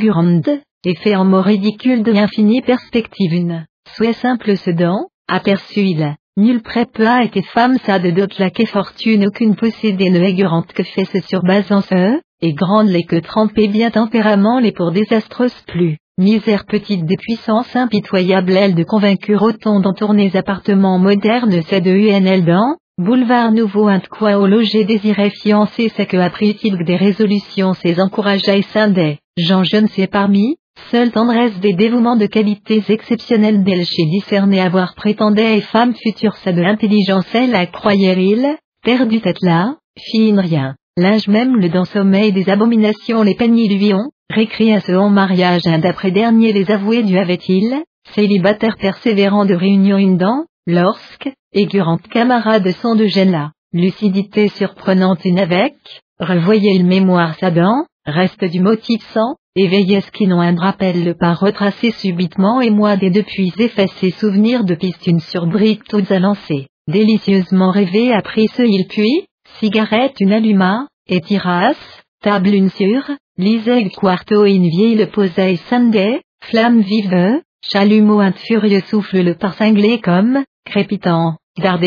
et 0.85 0.95
fait 0.95 1.15
en 1.15 1.25
mots 1.25 1.41
ridicule 1.41 2.03
de 2.03 2.11
l'infinie 2.11 2.61
perspective 2.61 3.33
une, 3.33 3.65
souhait 3.95 4.13
simple 4.13 4.55
sedan, 4.55 5.07
aperçut 5.27 5.81
il, 5.81 6.15
nul 6.37 6.61
près 6.61 6.85
peu 6.85 7.07
a 7.07 7.23
été 7.23 7.41
femme 7.41 7.77
ça 7.85 7.97
de 7.97 8.11
dot 8.11 8.37
la 8.37 8.51
fortune 8.67 9.25
aucune 9.25 9.55
possédée 9.55 10.11
ne 10.11 10.21
aigurante 10.21 10.71
que 10.73 10.83
fait 10.83 11.05
ce 11.05 11.19
surbasant 11.21 11.81
ce, 11.81 12.21
et 12.41 12.53
grande 12.53 12.89
les 12.89 13.03
que 13.03 13.15
trempées 13.15 13.67
bien 13.67 13.89
tempérament 13.89 14.59
les 14.59 14.71
pour 14.71 14.91
désastreuses 14.91 15.63
plus. 15.67 15.97
Misère 16.17 16.65
petite 16.65 17.05
des 17.05 17.17
puissances 17.17 17.75
impitoyables 17.75 18.55
ailes 18.55 18.75
de 18.75 18.83
convaincure 18.83 19.41
autant 19.41 19.79
d'entournés 19.79 20.35
appartements 20.35 20.99
modernes 20.99 21.61
c'est 21.67 21.81
de 21.81 21.91
UNL 21.91 22.45
dans, 22.45 22.75
boulevard 22.97 23.51
nouveau 23.51 23.89
quoi 24.09 24.37
au 24.37 24.47
loger 24.47 24.85
désiré 24.85 25.29
fiancé 25.29 25.91
c'est 25.95 26.05
que 26.05 26.15
après 26.15 26.47
utile 26.47 26.77
des 26.85 26.95
résolutions 26.95 27.73
ses 27.73 27.99
encouragea 27.99 28.55
et 28.55 28.61
scindait, 28.61 29.19
Jean 29.37 29.63
je 29.63 29.77
ne 29.77 29.87
sais 29.87 30.07
parmi, 30.07 30.55
seule 30.91 31.11
tendresse 31.11 31.59
des 31.59 31.73
dévouements 31.73 32.15
de 32.15 32.25
qualités 32.25 32.81
exceptionnelles 32.87 33.63
d'elle 33.63 33.85
chez 33.85 34.05
discerné 34.05 34.61
avoir 34.61 34.95
prétendait 34.95 35.57
et 35.57 35.61
femme 35.61 35.93
future 35.93 36.37
ça 36.37 36.53
de 36.53 36.61
l'intelligence 36.61 37.27
elle 37.33 37.53
a 37.55 37.65
croyait 37.65 38.15
il, 38.17 38.55
perdu 38.81 39.19
tête 39.19 39.41
là, 39.41 39.75
fine 39.99 40.39
rien. 40.39 40.75
Linge 40.95 41.27
même 41.27 41.57
le 41.57 41.67
dans 41.67 41.83
sommeil 41.83 42.31
des 42.31 42.49
abominations 42.49 43.23
les 43.23 43.35
peignis 43.35 43.67
lui 43.67 43.93
ont, 43.93 44.09
récréa 44.29 44.79
ce 44.79 44.93
en 44.93 45.09
mariage 45.09 45.63
un 45.65 45.79
d'après 45.79 46.11
dernier 46.11 46.53
les 46.53 46.71
avoués 46.71 47.03
du 47.03 47.17
avait-il, 47.17 47.83
célibataire 48.13 48.77
persévérant 48.77 49.45
de 49.45 49.53
réunion 49.53 49.97
une 49.97 50.15
dent, 50.15 50.45
lorsque, 50.65 51.29
aigurante 51.55 52.07
camarade 52.09 52.69
son 52.81 52.95
de 52.95 53.07
gêne 53.07 53.51
lucidité 53.75 54.47
surprenante 54.47 55.25
une 55.25 55.39
avec, 55.39 55.73
revoyait 56.19 56.75
une 56.75 56.87
mémoire 56.87 57.35
sa 57.39 57.51
dent, 57.51 57.85
reste 58.05 58.43
du 58.45 58.61
motif 58.61 59.01
sans, 59.13 59.35
éveillait 59.55 60.01
ce 60.01 60.11
qui 60.11 60.27
n'ont 60.27 60.41
un 60.41 60.55
rappel 60.55 61.03
le 61.03 61.13
pas 61.13 61.33
retracé 61.33 61.91
subitement 61.91 62.61
et 62.61 62.69
moi 62.69 62.97
des 62.97 63.09
depuis 63.09 63.51
effacés 63.57 64.11
souvenirs 64.11 64.63
de 64.63 64.75
piste 64.75 65.07
une 65.07 65.19
surbrique 65.19 65.83
toutes 65.85 66.11
à 66.11 66.19
lancer, 66.19 66.67
délicieusement 66.87 67.71
rêvé 67.71 68.13
après 68.13 68.47
ce 68.47 68.63
il 68.63 68.87
puis, 68.87 69.27
cigarette 69.59 70.15
une 70.19 70.33
alluma, 70.33 70.87
et 71.07 71.21
tiras, 71.21 71.75
table 72.21 72.53
une 72.53 72.69
sur, 72.69 73.11
liseg 73.37 73.91
quarto 73.91 74.45
une 74.45 74.69
vieille 74.69 74.95
le 74.95 75.07
posaille 75.07 75.57
sunday, 75.69 76.21
flamme 76.43 76.81
vive, 76.81 77.41
chalumeau 77.61 78.19
un 78.19 78.31
furieux 78.31 78.83
souffle 78.87 79.21
le 79.21 79.35
cinglé 79.57 79.99
comme, 79.99 80.43
crépitant, 80.65 81.35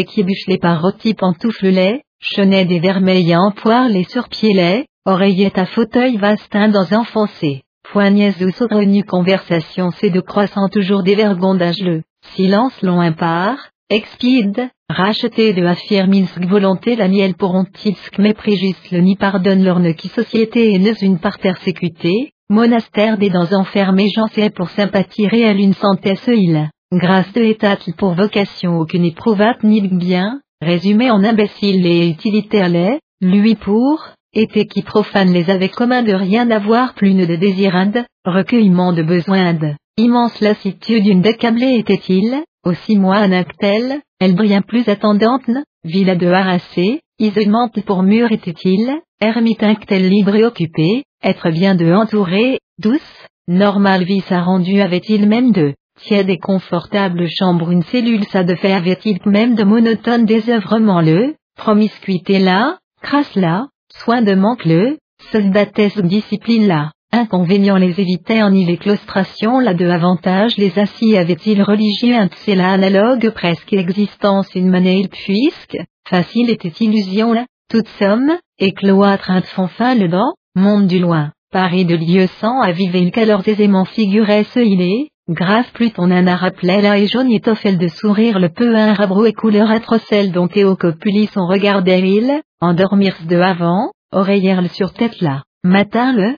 qui 0.05 0.23
bûche 0.25 0.47
les 0.47 0.59
parotis 0.59 1.15
pantoufles 1.15 2.01
chenet 2.21 2.65
des 2.65 2.81
vermeils 2.81 3.37
en 3.37 3.53
poire 3.53 3.89
les 3.89 4.05
surpieds 4.05 4.87
oreillette 5.05 5.59
à 5.59 5.67
fauteuil 5.67 6.17
vastin 6.17 6.69
dans 6.69 6.93
enfoncé, 6.93 7.63
poignets 7.93 8.43
ou 8.43 8.51
saugrenue 8.51 9.05
conversation 9.05 9.91
c'est 9.91 10.11
de 10.11 10.21
croissant 10.21 10.69
toujours 10.69 11.03
des 11.03 11.15
vergondage 11.15 11.81
le, 11.81 12.03
silence 12.35 12.81
long 12.83 13.01
impar, 13.01 13.57
expide, 13.91 14.69
racheté 14.89 15.53
de 15.53 15.65
affirminsk 15.65 16.45
volonté 16.47 16.97
la 16.97 17.09
miel 17.09 17.35
pourront-ils 17.35 17.97
mépris 18.19 18.57
le 18.91 18.99
ni 18.99 19.17
pardonne 19.17 19.65
l'orne 19.65 19.95
qui 19.95 20.09
société 20.09 20.73
et 20.73 20.79
une 21.03 21.19
part 21.19 21.39
persécutée, 21.39 22.33
monastère 22.49 23.19
des 23.19 23.31
dents 23.31 23.53
enfermés 23.53 24.09
j'en 24.15 24.27
sais 24.29 24.51
pour 24.51 24.71
sympathie 24.71 25.29
réelle 25.29 25.61
une 25.61 25.75
ce 26.17 26.31
il, 26.31 26.71
grâce 26.93 27.31
de 27.35 27.43
état 27.43 27.77
pour 27.97 28.15
vocation 28.15 28.79
aucune 28.79 29.05
éprouvate 29.05 29.63
ni 29.63 29.83
bien, 29.83 30.41
résumé 30.63 31.11
en 31.11 31.23
imbécile 31.23 31.87
et 31.87 32.09
utilitaire 32.09 32.69
les, 32.69 32.99
lui 33.21 33.55
pour, 33.57 34.09
été 34.33 34.67
qui 34.67 34.83
profane 34.83 35.33
les 35.33 35.51
avec 35.51 35.73
commun 35.73 36.03
de 36.03 36.15
rien 36.15 36.51
avoir 36.51 36.95
plus 36.95 37.15
de 37.15 37.37
désirade, 37.37 38.07
recueillement 38.25 38.93
de 38.93 39.03
besoins 39.03 39.53
de, 39.53 39.75
immense 39.99 40.41
lassitude 40.41 41.07
une 41.07 41.23
décablée 41.23 41.77
était-il, 41.79 42.43
aussi 42.65 42.97
moi 42.97 43.17
un 43.17 43.33
actel, 43.33 44.01
elle 44.19 44.35
bien 44.35 44.63
plus 44.63 44.89
attendante, 44.89 45.51
villa 45.85 46.15
de 46.15 46.27
harassé, 46.27 47.01
isolement 47.19 47.69
pour 47.87 48.03
mur 48.03 48.33
était-il, 48.33 48.91
ermite 49.21 49.65
tel 49.87 50.09
libre 50.09 50.37
et 50.37 50.45
occupé, 50.45 51.05
être 51.23 51.51
bien 51.51 51.75
de 51.75 51.93
entouré, 51.93 52.61
douce, 52.79 53.27
normal 53.47 54.05
vie 54.05 54.21
sa 54.21 54.41
rendu 54.41 54.81
avait-il 54.81 55.29
même 55.29 55.53
de, 55.53 55.75
tiède 55.99 56.31
et 56.31 56.39
confortable 56.39 57.27
chambre 57.29 57.71
une 57.71 57.83
cellule 57.83 58.25
ça 58.25 58.45
de 58.45 58.55
fait 58.55 58.73
avait-il 58.73 59.19
même 59.27 59.55
de 59.55 59.65
monotone 59.65 60.25
désœuvrement 60.25 61.01
le, 61.01 61.35
promiscuité 61.57 62.39
là, 62.39 62.79
crasse 63.03 63.35
là, 63.35 63.67
soin 63.93 64.23
de 64.23 64.35
manque 64.35 64.65
le, 64.65 64.99
soldatesse 65.33 65.99
discipline 65.99 66.67
là. 66.67 66.93
Inconvénient 67.11 67.79
les 67.79 68.01
évitait 68.01 68.43
en 68.43 68.53
y 68.53 68.67
les 68.67 68.77
claustrations 68.77 69.61
là 69.61 69.73
de 69.73 69.89
avantage 69.89 70.59
les 70.59 70.79
assis 70.79 71.17
avait-il 71.17 71.63
religieux 71.63 72.15
un 72.15 72.29
là 72.55 72.73
analogue 72.73 73.31
presque 73.31 73.73
existence 73.73 74.55
une 74.55 74.69
monnaie 74.69 75.09
puisque, 75.11 75.79
facile 76.07 76.51
était 76.51 76.69
illusion 76.69 77.33
là, 77.33 77.47
toute 77.71 77.89
somme, 77.99 78.37
et 78.59 78.73
cloître 78.73 79.31
un 79.31 79.41
fin 79.69 79.95
le 79.95 80.09
dent, 80.09 80.35
monde 80.55 80.87
du 80.87 80.99
loin, 80.99 81.33
Paris 81.51 81.87
de 81.87 81.97
lieu 81.97 82.27
sans 82.41 82.61
aviver 82.61 83.05
le 83.05 83.11
qu'alors 83.11 83.47
aisément 83.47 83.85
figurait 83.85 84.45
ce 84.45 84.61
il 84.61 84.83
est, 84.83 85.09
grave 85.29 85.71
plus 85.75 85.91
ton 85.91 86.11
un 86.11 86.27
là 86.27 86.97
et 86.97 87.07
jaune 87.07 87.31
étoffel 87.31 87.77
de 87.77 87.89
sourire 87.89 88.39
le 88.39 88.49
peu 88.49 88.75
un 88.75 88.95
rabro 88.95 89.27
et 89.27 89.35
couleur 89.35 89.71
atrocelle 89.71 90.33
dont 90.33 90.49
Théo 90.49 90.75
copuli 90.75 91.27
son 91.27 91.47
regard 91.47 91.83
il, 91.83 92.41
endormir 92.61 93.15
de 93.29 93.37
avant, 93.37 93.93
oreillère 94.11 94.63
sur 94.73 94.95
tête 94.95 95.21
là, 95.21 95.43
matin 95.63 96.15
le, 96.15 96.35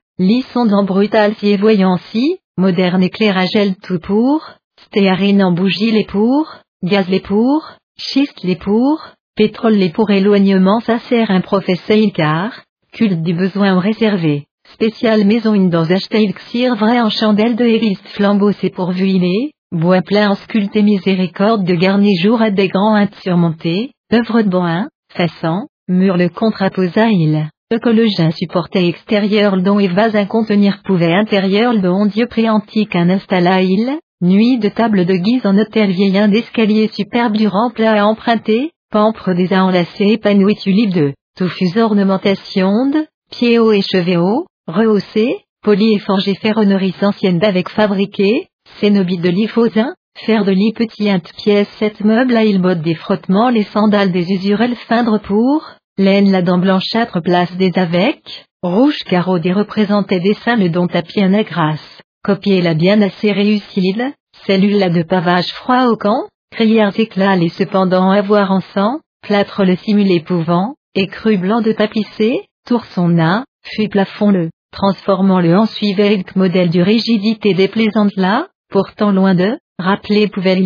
dans 0.66 0.82
brutal 0.82 1.34
si 1.36 1.50
et 1.50 1.56
voyant 1.56 1.98
si, 2.10 2.38
moderne 2.56 3.04
éclairage 3.04 3.54
elle 3.54 3.76
tout 3.76 4.00
pour, 4.00 4.42
stéarine 4.86 5.44
en 5.44 5.52
bougie 5.52 5.92
les 5.92 6.04
pour, 6.04 6.52
gaz 6.82 7.08
les 7.08 7.20
pour, 7.20 7.76
schiste 7.96 8.42
les 8.42 8.56
pour, 8.56 9.00
pétrole 9.36 9.74
les 9.74 9.90
pour 9.90 10.10
éloignement 10.10 10.80
ça 10.80 10.98
sert 10.98 11.30
un 11.30 11.42
professeur 11.42 12.12
car, 12.12 12.64
culte 12.92 13.22
du 13.22 13.34
besoin 13.34 13.78
réservé, 13.78 14.46
spécial 14.72 15.24
maison 15.24 15.54
une 15.54 15.70
dans 15.70 15.84
vrai 15.84 17.00
en 17.00 17.10
chandelle 17.10 17.56
de 17.56 17.64
hériste 17.64 18.06
flambeau 18.08 18.52
c'est 18.52 18.70
pourvu 18.70 19.08
il 19.08 19.24
est, 19.24 19.52
bois 19.72 20.02
plein 20.02 20.30
en 20.30 20.34
sculpté 20.34 20.82
miséricorde 20.82 21.64
de 21.64 21.74
garni 21.74 22.16
jour 22.16 22.40
à 22.42 22.50
des 22.50 22.68
grands 22.68 22.94
hintes 22.94 23.14
surmontés, 23.22 23.92
œuvre 24.12 24.42
de 24.42 24.48
bois, 24.48 24.86
façon, 25.12 25.66
mur 25.88 26.16
le 26.16 26.28
contraposa 26.28 27.08
il 27.08 27.48
le 27.70 28.30
supportait 28.32 28.88
extérieur 28.88 29.54
le 29.54 29.62
don 29.62 29.78
et 29.78 29.86
vase 29.86 30.16
à 30.16 30.26
contenir 30.26 30.80
pouvait 30.84 31.14
intérieur 31.14 31.72
le 31.72 31.80
don 31.80 32.06
Dieu 32.06 32.26
préantique 32.26 32.96
un 32.96 33.10
installa 33.10 33.62
il, 33.62 33.98
nuit 34.20 34.58
de 34.58 34.68
table 34.68 35.06
de 35.06 35.14
guise 35.14 35.46
en 35.46 35.56
hôtel 35.56 35.90
vieil 35.90 36.18
un 36.18 36.26
d'escalier 36.26 36.88
superbe 36.88 37.36
du 37.36 37.46
rempli 37.46 37.84
à 37.84 38.04
emprunter, 38.04 38.72
pampre 38.90 39.34
des 39.34 39.52
à 39.52 39.64
enlacés 39.64 40.14
épanoui 40.14 40.56
tulipe 40.56 40.92
de, 40.92 41.14
touffus 41.36 41.78
ornementation 41.78 42.90
de, 42.90 43.06
pieds 43.30 43.60
hauts 43.60 43.72
et 43.72 43.82
cheveux 43.82 44.18
hauts, 44.18 44.46
rehaussés, 44.70 45.36
poli 45.62 45.94
et 45.94 45.98
forgé 45.98 46.34
ferronnerie 46.34 46.94
ancienne 47.02 47.38
d'avec 47.38 47.68
fabriqué, 47.68 48.48
cénobie 48.80 49.18
de 49.18 49.28
l'Ifosin, 49.28 49.94
fer 50.16 50.44
de 50.44 50.52
lit 50.52 50.72
petit 50.72 51.10
int 51.10 51.22
pièce 51.36 51.68
sept 51.78 52.00
meubles 52.00 52.36
à 52.36 52.44
il 52.44 52.60
des 52.82 52.94
frottements 52.94 53.50
les 53.50 53.64
sandales 53.64 54.12
des 54.12 54.30
usurels 54.32 54.76
feindre 54.76 55.18
pour, 55.18 55.64
Laine 55.98 56.30
la 56.30 56.40
dent 56.40 56.58
blanchâtre 56.58 57.20
place 57.20 57.54
des 57.56 57.72
avec, 57.76 58.46
rouge 58.62 58.98
carreau 59.06 59.38
des 59.38 59.52
représentait 59.52 60.20
dessin 60.20 60.56
le 60.56 60.70
dont 60.70 60.86
à 60.86 61.02
pied 61.02 61.28
grâce, 61.44 62.00
copier 62.24 62.62
la 62.62 62.74
bien 62.74 63.02
assez 63.02 63.32
réussite, 63.32 64.00
cellule 64.46 64.78
la 64.78 64.88
de 64.88 65.02
pavage 65.02 65.48
froid 65.52 65.88
au 65.88 65.96
camp, 65.96 66.26
crières 66.50 66.98
éclats 66.98 67.36
les 67.36 67.50
cependant 67.50 68.10
avoir 68.10 68.50
en 68.50 68.60
sang, 68.60 69.00
plâtre 69.22 69.64
le 69.64 69.76
simulé 69.76 70.20
pouvant, 70.20 70.74
écru 70.94 71.36
blanc 71.36 71.60
de 71.60 71.72
tapissé, 71.72 72.46
tour 72.66 72.84
son 72.86 73.08
nain, 73.08 73.44
fut 73.62 73.88
plafond 73.88 74.30
le, 74.30 74.48
transformant 74.72 75.40
le 75.40 75.56
en 75.56 75.66
suivait 75.66 76.24
modèle 76.36 76.70
du 76.70 76.82
rigidité 76.82 77.54
déplaisante 77.54 78.14
là, 78.16 78.48
pourtant 78.70 79.12
loin 79.12 79.34
de, 79.34 79.58
rappeler 79.78 80.28
pouvait 80.28 80.62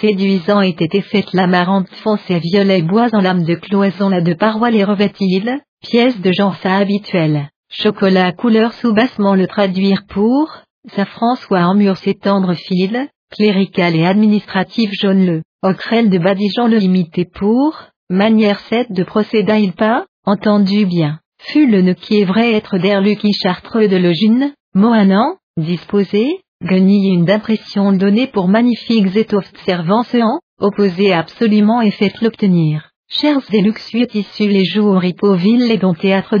séduisant 0.00 0.60
était 0.60 1.00
faite 1.00 1.32
la 1.32 1.46
marante 1.46 1.88
foncée 2.02 2.38
violet 2.38 2.82
bois 2.82 3.08
en 3.12 3.20
lame 3.20 3.44
de 3.44 3.54
cloison 3.54 4.08
la 4.08 4.20
de 4.20 4.34
parois 4.34 4.70
les 4.70 4.84
revêt-il, 4.84 5.60
pièce 5.82 6.20
de 6.20 6.32
genre 6.32 6.56
sa 6.56 6.76
habituelle, 6.76 7.48
chocolat 7.70 8.32
couleur 8.32 8.72
sous-bassement 8.74 9.34
le 9.34 9.46
traduire 9.46 10.04
pour, 10.08 10.50
sa 10.94 11.04
François 11.04 11.66
en 11.66 11.74
mur 11.74 11.96
s'étendre 11.96 12.54
fil, 12.54 13.08
clérical 13.30 13.96
et 13.96 14.06
administratif 14.06 14.90
jaune 15.00 15.26
le, 15.26 15.42
ocrel 15.62 16.10
de 16.10 16.18
badigeon 16.18 16.68
le 16.68 16.78
limité 16.78 17.24
pour, 17.24 17.84
manière 18.10 18.60
7 18.60 18.92
de 18.92 19.04
procéda 19.04 19.58
il 19.58 19.72
pas, 19.72 20.06
entendu 20.24 20.86
bien, 20.86 21.18
fut 21.48 21.66
le 21.66 21.82
ne 21.82 21.92
qui 21.92 22.20
est 22.20 22.24
vrai 22.24 22.52
être 22.52 22.78
d'Erlu 22.78 23.16
qui 23.16 23.32
chartreux 23.32 23.88
de 23.88 23.96
logine, 23.96 24.52
Mohanan, 24.74 25.36
disposé, 25.56 26.40
guenille 26.64 27.24
d'impression 27.24 27.92
donnée 27.92 28.26
pour 28.26 28.48
magnifiques 28.48 29.16
étoffes 29.16 29.52
servant 29.64 30.02
en, 30.02 30.40
opposé 30.60 31.12
absolument 31.12 31.80
et 31.82 31.90
faites 31.90 32.20
l'obtenir. 32.20 32.90
Chers 33.08 33.38
et 33.52 33.62
luxueux 33.62 34.06
tissus 34.06 34.48
les 34.48 34.64
jours 34.64 34.96
ripoville 34.96 35.70
et 35.70 35.78
dont 35.78 35.94
théâtre 35.94 36.38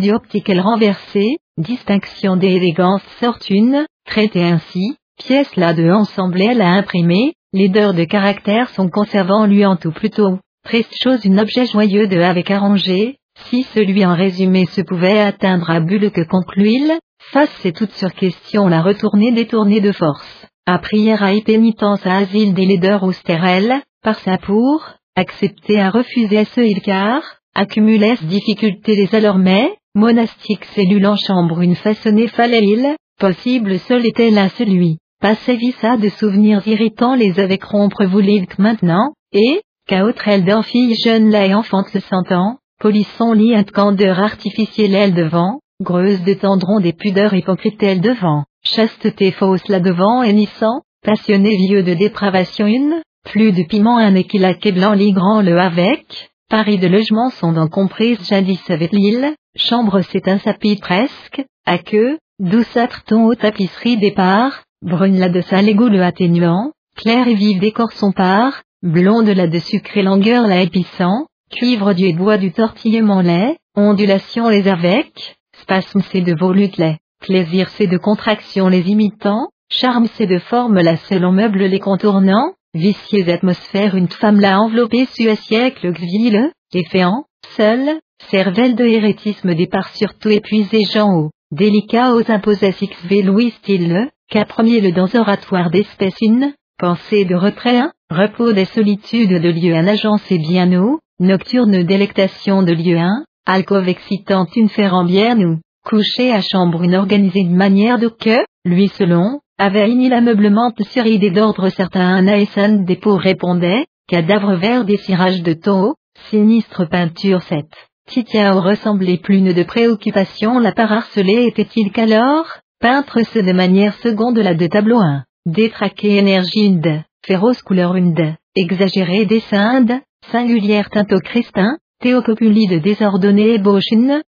elle 0.48 0.60
renversé, 0.60 1.36
distinction 1.56 2.36
des 2.36 2.48
élégances 2.48 3.04
sortent 3.20 3.50
une, 3.50 3.86
traitée 4.04 4.42
ainsi, 4.42 4.96
pièce 5.16 5.54
là 5.56 5.72
de 5.74 5.88
ensemble 5.88 6.42
elle 6.42 6.60
a 6.60 6.72
imprimé, 6.72 7.34
les 7.52 7.68
deurs 7.68 7.94
de 7.94 8.04
caractère 8.04 8.68
sont 8.70 8.88
conservant 8.88 9.46
lui 9.46 9.64
en 9.64 9.76
tout 9.76 9.92
plutôt, 9.92 10.38
triste 10.64 10.94
chose 11.00 11.24
une 11.24 11.38
objet 11.38 11.66
joyeux 11.66 12.08
de 12.08 12.20
avec 12.20 12.50
arrangé, 12.50 13.18
si 13.44 13.62
celui 13.74 14.04
en 14.04 14.14
résumé 14.14 14.66
se 14.66 14.80
pouvait 14.82 15.20
atteindre 15.20 15.70
à 15.70 15.80
bulle 15.80 16.10
que 16.10 16.26
concluil, 16.26 16.92
face 17.32 17.54
c'est 17.60 17.72
toute 17.72 17.92
sur 17.92 18.12
question 18.12 18.68
la 18.68 18.82
retournée 18.82 19.32
détournée 19.32 19.80
de 19.80 19.92
force, 19.92 20.46
à 20.66 20.78
prière 20.78 21.22
à 21.22 21.32
pénitence 21.44 22.04
à 22.06 22.16
asile 22.16 22.54
des 22.54 22.66
laideurs 22.66 23.02
austérelles, 23.02 23.80
par 24.02 24.18
sa 24.20 24.38
pour, 24.38 24.84
accepter 25.16 25.80
à 25.80 25.90
refuser 25.90 26.44
ce 26.44 26.60
il 26.60 26.80
car, 26.80 27.22
accumulès 27.54 28.22
difficulté 28.24 28.96
les 28.96 29.14
alors 29.14 29.38
mais, 29.38 29.76
monastique 29.94 30.64
cellule 30.74 31.06
en 31.06 31.16
chambre 31.16 31.60
une 31.60 31.76
façonnée 31.76 32.28
fallait-il, 32.28 32.96
possible 33.18 33.78
seul 33.78 34.04
était 34.04 34.30
là 34.30 34.48
celui, 34.50 34.98
passait 35.20 35.56
vissa 35.56 35.96
de 35.96 36.08
souvenirs 36.08 36.66
irritants 36.66 37.14
les 37.14 37.40
avec 37.40 37.64
rompre 37.64 38.04
que 38.04 38.62
maintenant, 38.62 39.12
et, 39.32 39.60
qu'à 39.86 40.04
autre 40.04 40.28
elle 40.28 40.44
d'un 40.44 40.62
fille 40.62 40.94
jeune 41.02 41.30
là 41.30 41.46
et 41.46 41.54
enfante 41.54 41.88
se 41.88 42.00
sentant, 42.00 42.58
polisson 42.80 43.32
lit 43.32 43.54
un 43.54 43.64
candeur 43.64 44.20
artificielle 44.20 44.94
elle 44.94 45.14
devant, 45.14 45.60
greuse 45.80 46.22
de 46.22 46.34
tendrons 46.34 46.80
des 46.80 46.92
pudeurs 46.92 47.34
hypocrites 47.34 47.82
elle 47.82 48.00
devant, 48.00 48.44
chasteté 48.62 49.30
fausse 49.30 49.68
là 49.68 49.80
devant 49.80 50.22
hennissant, 50.22 50.82
passionné 51.04 51.56
vieux 51.56 51.82
de 51.82 51.94
dépravation 51.94 52.66
une, 52.66 53.02
plus 53.24 53.52
de 53.52 53.62
piment 53.62 53.98
un 53.98 54.14
équilaqué 54.14 54.72
blanc 54.72 54.92
ligrant 54.92 55.42
le 55.42 55.58
avec, 55.58 56.30
Paris 56.48 56.78
de 56.78 56.86
logements 56.86 57.30
sont 57.30 57.52
dans 57.52 57.68
comprise 57.68 58.18
jadis 58.28 58.62
avec 58.70 58.92
l'île, 58.92 59.34
chambre 59.56 60.00
c'est 60.02 60.28
un 60.28 60.38
sapit 60.38 60.76
presque, 60.76 61.44
à 61.66 61.78
queue, 61.78 62.18
douceâtre 62.38 63.02
ton 63.04 63.26
aux 63.26 63.34
tapisseries 63.34 63.96
départ, 63.96 64.62
brune 64.82 65.18
là 65.18 65.28
de 65.28 65.40
sale 65.40 65.68
égout 65.68 65.88
le 65.88 66.02
atténuant, 66.02 66.70
clair 66.96 67.26
et 67.26 67.34
vive 67.34 67.58
décor 67.58 67.90
son 67.92 68.12
part, 68.12 68.62
blonde 68.82 69.28
là 69.28 69.48
de 69.48 69.58
sucré 69.58 70.02
langueur 70.02 70.46
la 70.46 70.62
épissant, 70.62 71.26
cuivre 71.50 71.92
du 71.92 72.12
bois 72.12 72.38
du 72.38 72.52
tortillement 72.52 73.20
lait, 73.20 73.56
ondulation 73.74 74.48
les 74.48 74.68
avec, 74.68 75.36
spasme 75.60 76.00
c'est 76.10 76.20
de 76.20 76.34
volute 76.38 76.76
lait, 76.76 76.98
plaisir 77.20 77.68
c'est 77.70 77.86
de 77.86 77.98
contraction 77.98 78.68
les 78.68 78.88
imitant, 78.90 79.48
charme 79.70 80.06
c'est 80.14 80.26
de 80.26 80.38
forme 80.38 80.80
la 80.80 80.96
selon 80.96 81.32
meuble 81.32 81.64
les 81.64 81.80
contournant, 81.80 82.52
vicieuse 82.74 83.28
atmosphère 83.28 83.94
une 83.94 84.08
femme 84.08 84.40
l'a 84.40 84.60
enveloppée 84.60 85.06
su 85.06 85.28
à 85.28 85.36
siècle 85.36 85.92
ville, 85.92 86.50
efféant, 86.72 87.24
seul, 87.56 88.00
cervelle 88.30 88.74
de 88.74 88.84
hérétisme 88.84 89.54
départ 89.54 89.88
surtout 89.94 90.30
épuisé 90.30 90.84
Jean 90.84 91.12
haut, 91.14 91.30
délicat 91.52 92.14
aux 92.14 92.30
imposés 92.30 92.70
XV 92.70 93.22
Louis 93.22 93.50
style, 93.50 94.10
qu'à 94.28 94.44
premier 94.44 94.80
le 94.80 94.92
dans 94.92 95.08
oratoire 95.14 95.70
d'espèce 95.70 96.20
une, 96.20 96.52
pensée 96.78 97.24
de 97.24 97.34
retrait 97.34 97.82
repos 98.10 98.52
des 98.52 98.64
solitudes 98.66 99.40
de 99.40 99.48
lieu 99.48 99.74
un 99.74 99.86
agence 99.86 100.30
et 100.30 100.38
bien 100.38 100.72
haut, 100.78 101.00
nocturne 101.18 101.82
délectation 101.84 102.62
de 102.62 102.72
lieu 102.72 102.98
un, 102.98 103.24
alcôve 103.46 103.88
excitante 103.88 104.54
une 104.56 104.68
ferrant 104.68 105.04
bien 105.04 105.38
ou, 105.38 105.60
coucher 105.84 106.32
à 106.32 106.40
chambre 106.40 106.82
une 106.82 106.94
organisée 106.94 107.44
de 107.44 107.54
manière 107.54 107.98
de 107.98 108.08
que, 108.08 108.44
lui 108.64 108.88
selon, 108.88 109.40
avait 109.58 109.90
ini 109.90 110.08
l'ameublement 110.08 110.72
sur 110.80 111.06
idée 111.06 111.30
d'ordre 111.30 111.68
certain 111.70 112.14
un 112.16 112.26
aesan 112.26 112.84
dépôt 112.84 113.16
répondait, 113.16 113.86
cadavre 114.08 114.54
vert 114.56 114.84
des 114.84 114.98
cirages 114.98 115.42
de 115.42 115.54
taux, 115.54 115.94
sinistre 116.28 116.84
peinture 116.88 117.42
7. 117.42 117.64
Titia 118.06 118.52
ressemblait 118.52 119.16
plus 119.18 119.40
de 119.40 119.62
préoccupation 119.62 120.58
la 120.58 120.72
part 120.72 120.92
harcelée 120.92 121.46
était-il 121.46 121.90
qu'alors, 121.92 122.46
peintre 122.80 123.22
ce 123.22 123.38
de 123.38 123.52
manière 123.52 123.94
seconde 123.94 124.38
la 124.38 124.54
de 124.54 124.66
tableau 124.66 124.98
1, 124.98 125.24
détraqué 125.46 126.18
énergie 126.18 126.66
une 126.66 127.02
féroce 127.24 127.62
couleur 127.62 127.96
une 127.96 128.36
exagéré 128.54 129.26
dessin 129.26 129.80
de, 129.80 129.94
singulière 130.30 130.88
cristin, 131.24 131.78
théocopuli 132.00 132.66
de 132.66 132.78
désordonné 132.78 133.54
ébauche 133.54 133.84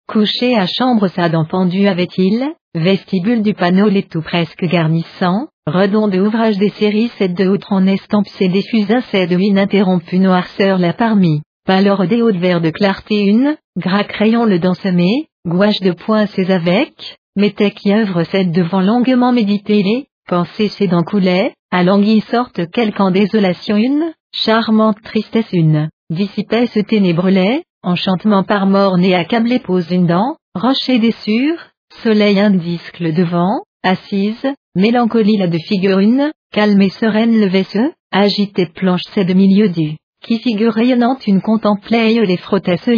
couché 0.07 0.55
à 0.55 0.65
chambre 0.65 1.07
sa 1.07 1.29
dent 1.29 1.45
pendue 1.45 1.87
avait-il, 1.87 2.43
vestibule 2.73 3.43
du 3.43 3.53
panneau 3.53 3.89
les 3.89 4.03
tout 4.03 4.21
presque 4.21 4.65
garnissant, 4.65 5.47
redond 5.67 6.07
de 6.07 6.19
ouvrage 6.19 6.57
des 6.57 6.69
séries 6.69 7.11
7 7.17 7.33
de 7.33 7.47
outre 7.47 7.73
en 7.73 7.85
estampe 7.85 8.27
c'est 8.27 8.47
diffusa 8.47 9.01
c'est 9.11 9.27
de 9.27 9.37
ininterrompu 9.37 10.19
noirceur 10.19 10.79
la 10.79 10.93
parmi, 10.93 11.41
pâleur 11.65 12.07
des 12.07 12.21
hautes 12.21 12.37
verts 12.37 12.61
de 12.61 12.71
clarté 12.71 13.23
une, 13.25 13.55
gras 13.77 14.03
crayon 14.03 14.45
le 14.45 14.59
semé, 14.73 15.27
gouache 15.45 15.79
de 15.81 15.91
poing 15.91 16.25
c'est 16.27 16.49
avec, 16.49 17.17
mettait 17.35 17.71
qui 17.71 17.93
œuvre 17.93 18.23
c'est 18.23 18.45
devant 18.45 18.81
longuement 18.81 19.31
médité 19.31 19.83
les, 19.83 20.07
pensée 20.27 20.69
c'est 20.69 20.87
dans 20.87 21.03
coulet, 21.03 21.53
à 21.71 21.83
languille 21.83 22.21
sorte 22.21 22.69
quelque 22.71 23.01
en 23.01 23.11
désolation 23.11 23.75
une, 23.75 24.13
charmante 24.31 25.01
tristesse 25.03 25.51
une, 25.51 25.89
dissipait 26.09 26.67
ce 26.67 26.79
ténébrelait, 26.79 27.63
enchantement 27.83 28.43
par 28.43 28.65
mort 28.65 28.97
né 28.97 29.15
accablé 29.15 29.59
pose 29.59 29.91
une 29.91 30.07
dent, 30.07 30.35
rocher 30.55 30.99
déçure, 30.99 31.59
soleil 32.03 32.39
indisque 32.39 32.99
le 32.99 33.13
devant, 33.13 33.61
assise, 33.83 34.45
mélancolie 34.75 35.37
la 35.37 35.47
de 35.47 35.57
figure 35.57 35.99
une, 35.99 36.31
calme 36.51 36.81
et 36.81 36.89
sereine 36.89 37.39
le 37.39 37.47
vaisseau, 37.47 37.91
agité 38.11 38.65
planche 38.65 39.03
c'est 39.13 39.25
de 39.25 39.33
milieu 39.33 39.69
du, 39.69 39.97
qui 40.23 40.39
figure 40.39 40.73
rayonnante 40.73 41.27
une 41.27 41.41
contemplait 41.41 42.13
les 42.13 42.37
frottait 42.37 42.77
ce 42.77 42.91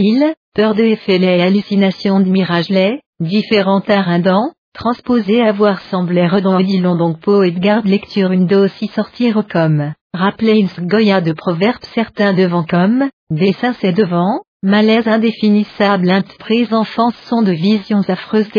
peur 0.53 0.75
de 0.75 0.83
effet 0.83 1.17
les 1.17 1.41
hallucination 1.41 2.19
de 2.19 2.29
mirage 2.29 2.69
les, 2.69 2.99
différents 3.19 3.81
dents, 4.19 4.51
transposé 4.73 5.41
à 5.41 5.51
voir 5.51 5.79
semblait 5.81 6.27
redondilon 6.27 6.95
donc 6.95 7.19
poète 7.19 7.59
garde 7.59 7.85
lecture 7.85 8.31
une 8.31 8.47
dose 8.47 8.71
si 8.73 8.87
sortir 8.87 9.43
comme, 9.49 9.93
rappelez 10.13 10.67
goya 10.79 11.21
de 11.21 11.33
proverbes 11.33 11.83
certains 11.93 12.33
devant 12.33 12.63
comme, 12.63 13.09
dessin 13.29 13.73
c'est 13.79 13.93
devant, 13.93 14.41
Malaise 14.63 15.07
indéfinissable 15.07 16.23
prise 16.37 16.71
enfance 16.71 17.15
sont 17.27 17.41
de 17.41 17.51
visions 17.51 18.03
affreuses 18.07 18.51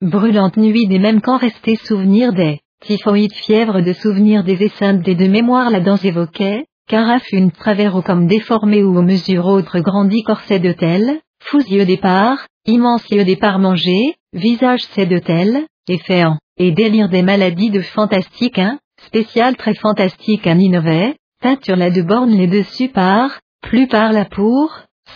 brûlantes 0.00 0.56
nuits 0.56 0.86
des 0.86 0.98
mêmes 0.98 1.20
qu'en 1.20 1.36
restait 1.36 1.76
souvenir 1.76 2.32
des, 2.32 2.60
typhoïdes 2.82 3.34
fièvre 3.34 3.82
de 3.82 3.92
souvenirs 3.92 4.42
des 4.42 4.62
essaims 4.62 5.02
des 5.02 5.14
de 5.14 5.26
mémoire 5.26 5.68
la 5.70 5.80
danse 5.80 6.02
évoquait, 6.02 6.64
caraf 6.88 7.22
une 7.32 7.50
travers 7.50 8.02
comme 8.02 8.26
déformé 8.26 8.82
ou 8.82 8.96
aux 8.96 9.02
mesures 9.02 9.44
autres 9.44 9.80
grandit 9.80 10.22
corset 10.22 10.60
de 10.60 10.72
tel, 10.72 11.20
fous 11.42 11.62
yeux 11.68 11.84
départ, 11.84 12.46
immense 12.66 13.06
yeux 13.10 13.24
départ 13.24 13.58
mangé, 13.58 14.14
visage 14.32 14.80
c'est 14.92 15.04
de 15.04 15.18
tel, 15.18 15.66
efféant, 15.88 16.38
et 16.56 16.72
délire 16.72 17.10
des 17.10 17.22
maladies 17.22 17.70
de 17.70 17.82
fantastique 17.82 18.58
un, 18.58 18.78
spécial 19.06 19.56
très 19.56 19.74
fantastique 19.74 20.46
un 20.46 20.58
innové, 20.58 21.14
peinture 21.40 21.76
la 21.76 21.90
de 21.90 22.02
borne 22.02 22.30
les 22.30 22.46
dessus 22.46 22.88
par, 22.88 23.40
plus 23.62 23.86
par 23.86 24.12
la 24.12 24.24
pour, 24.24 24.70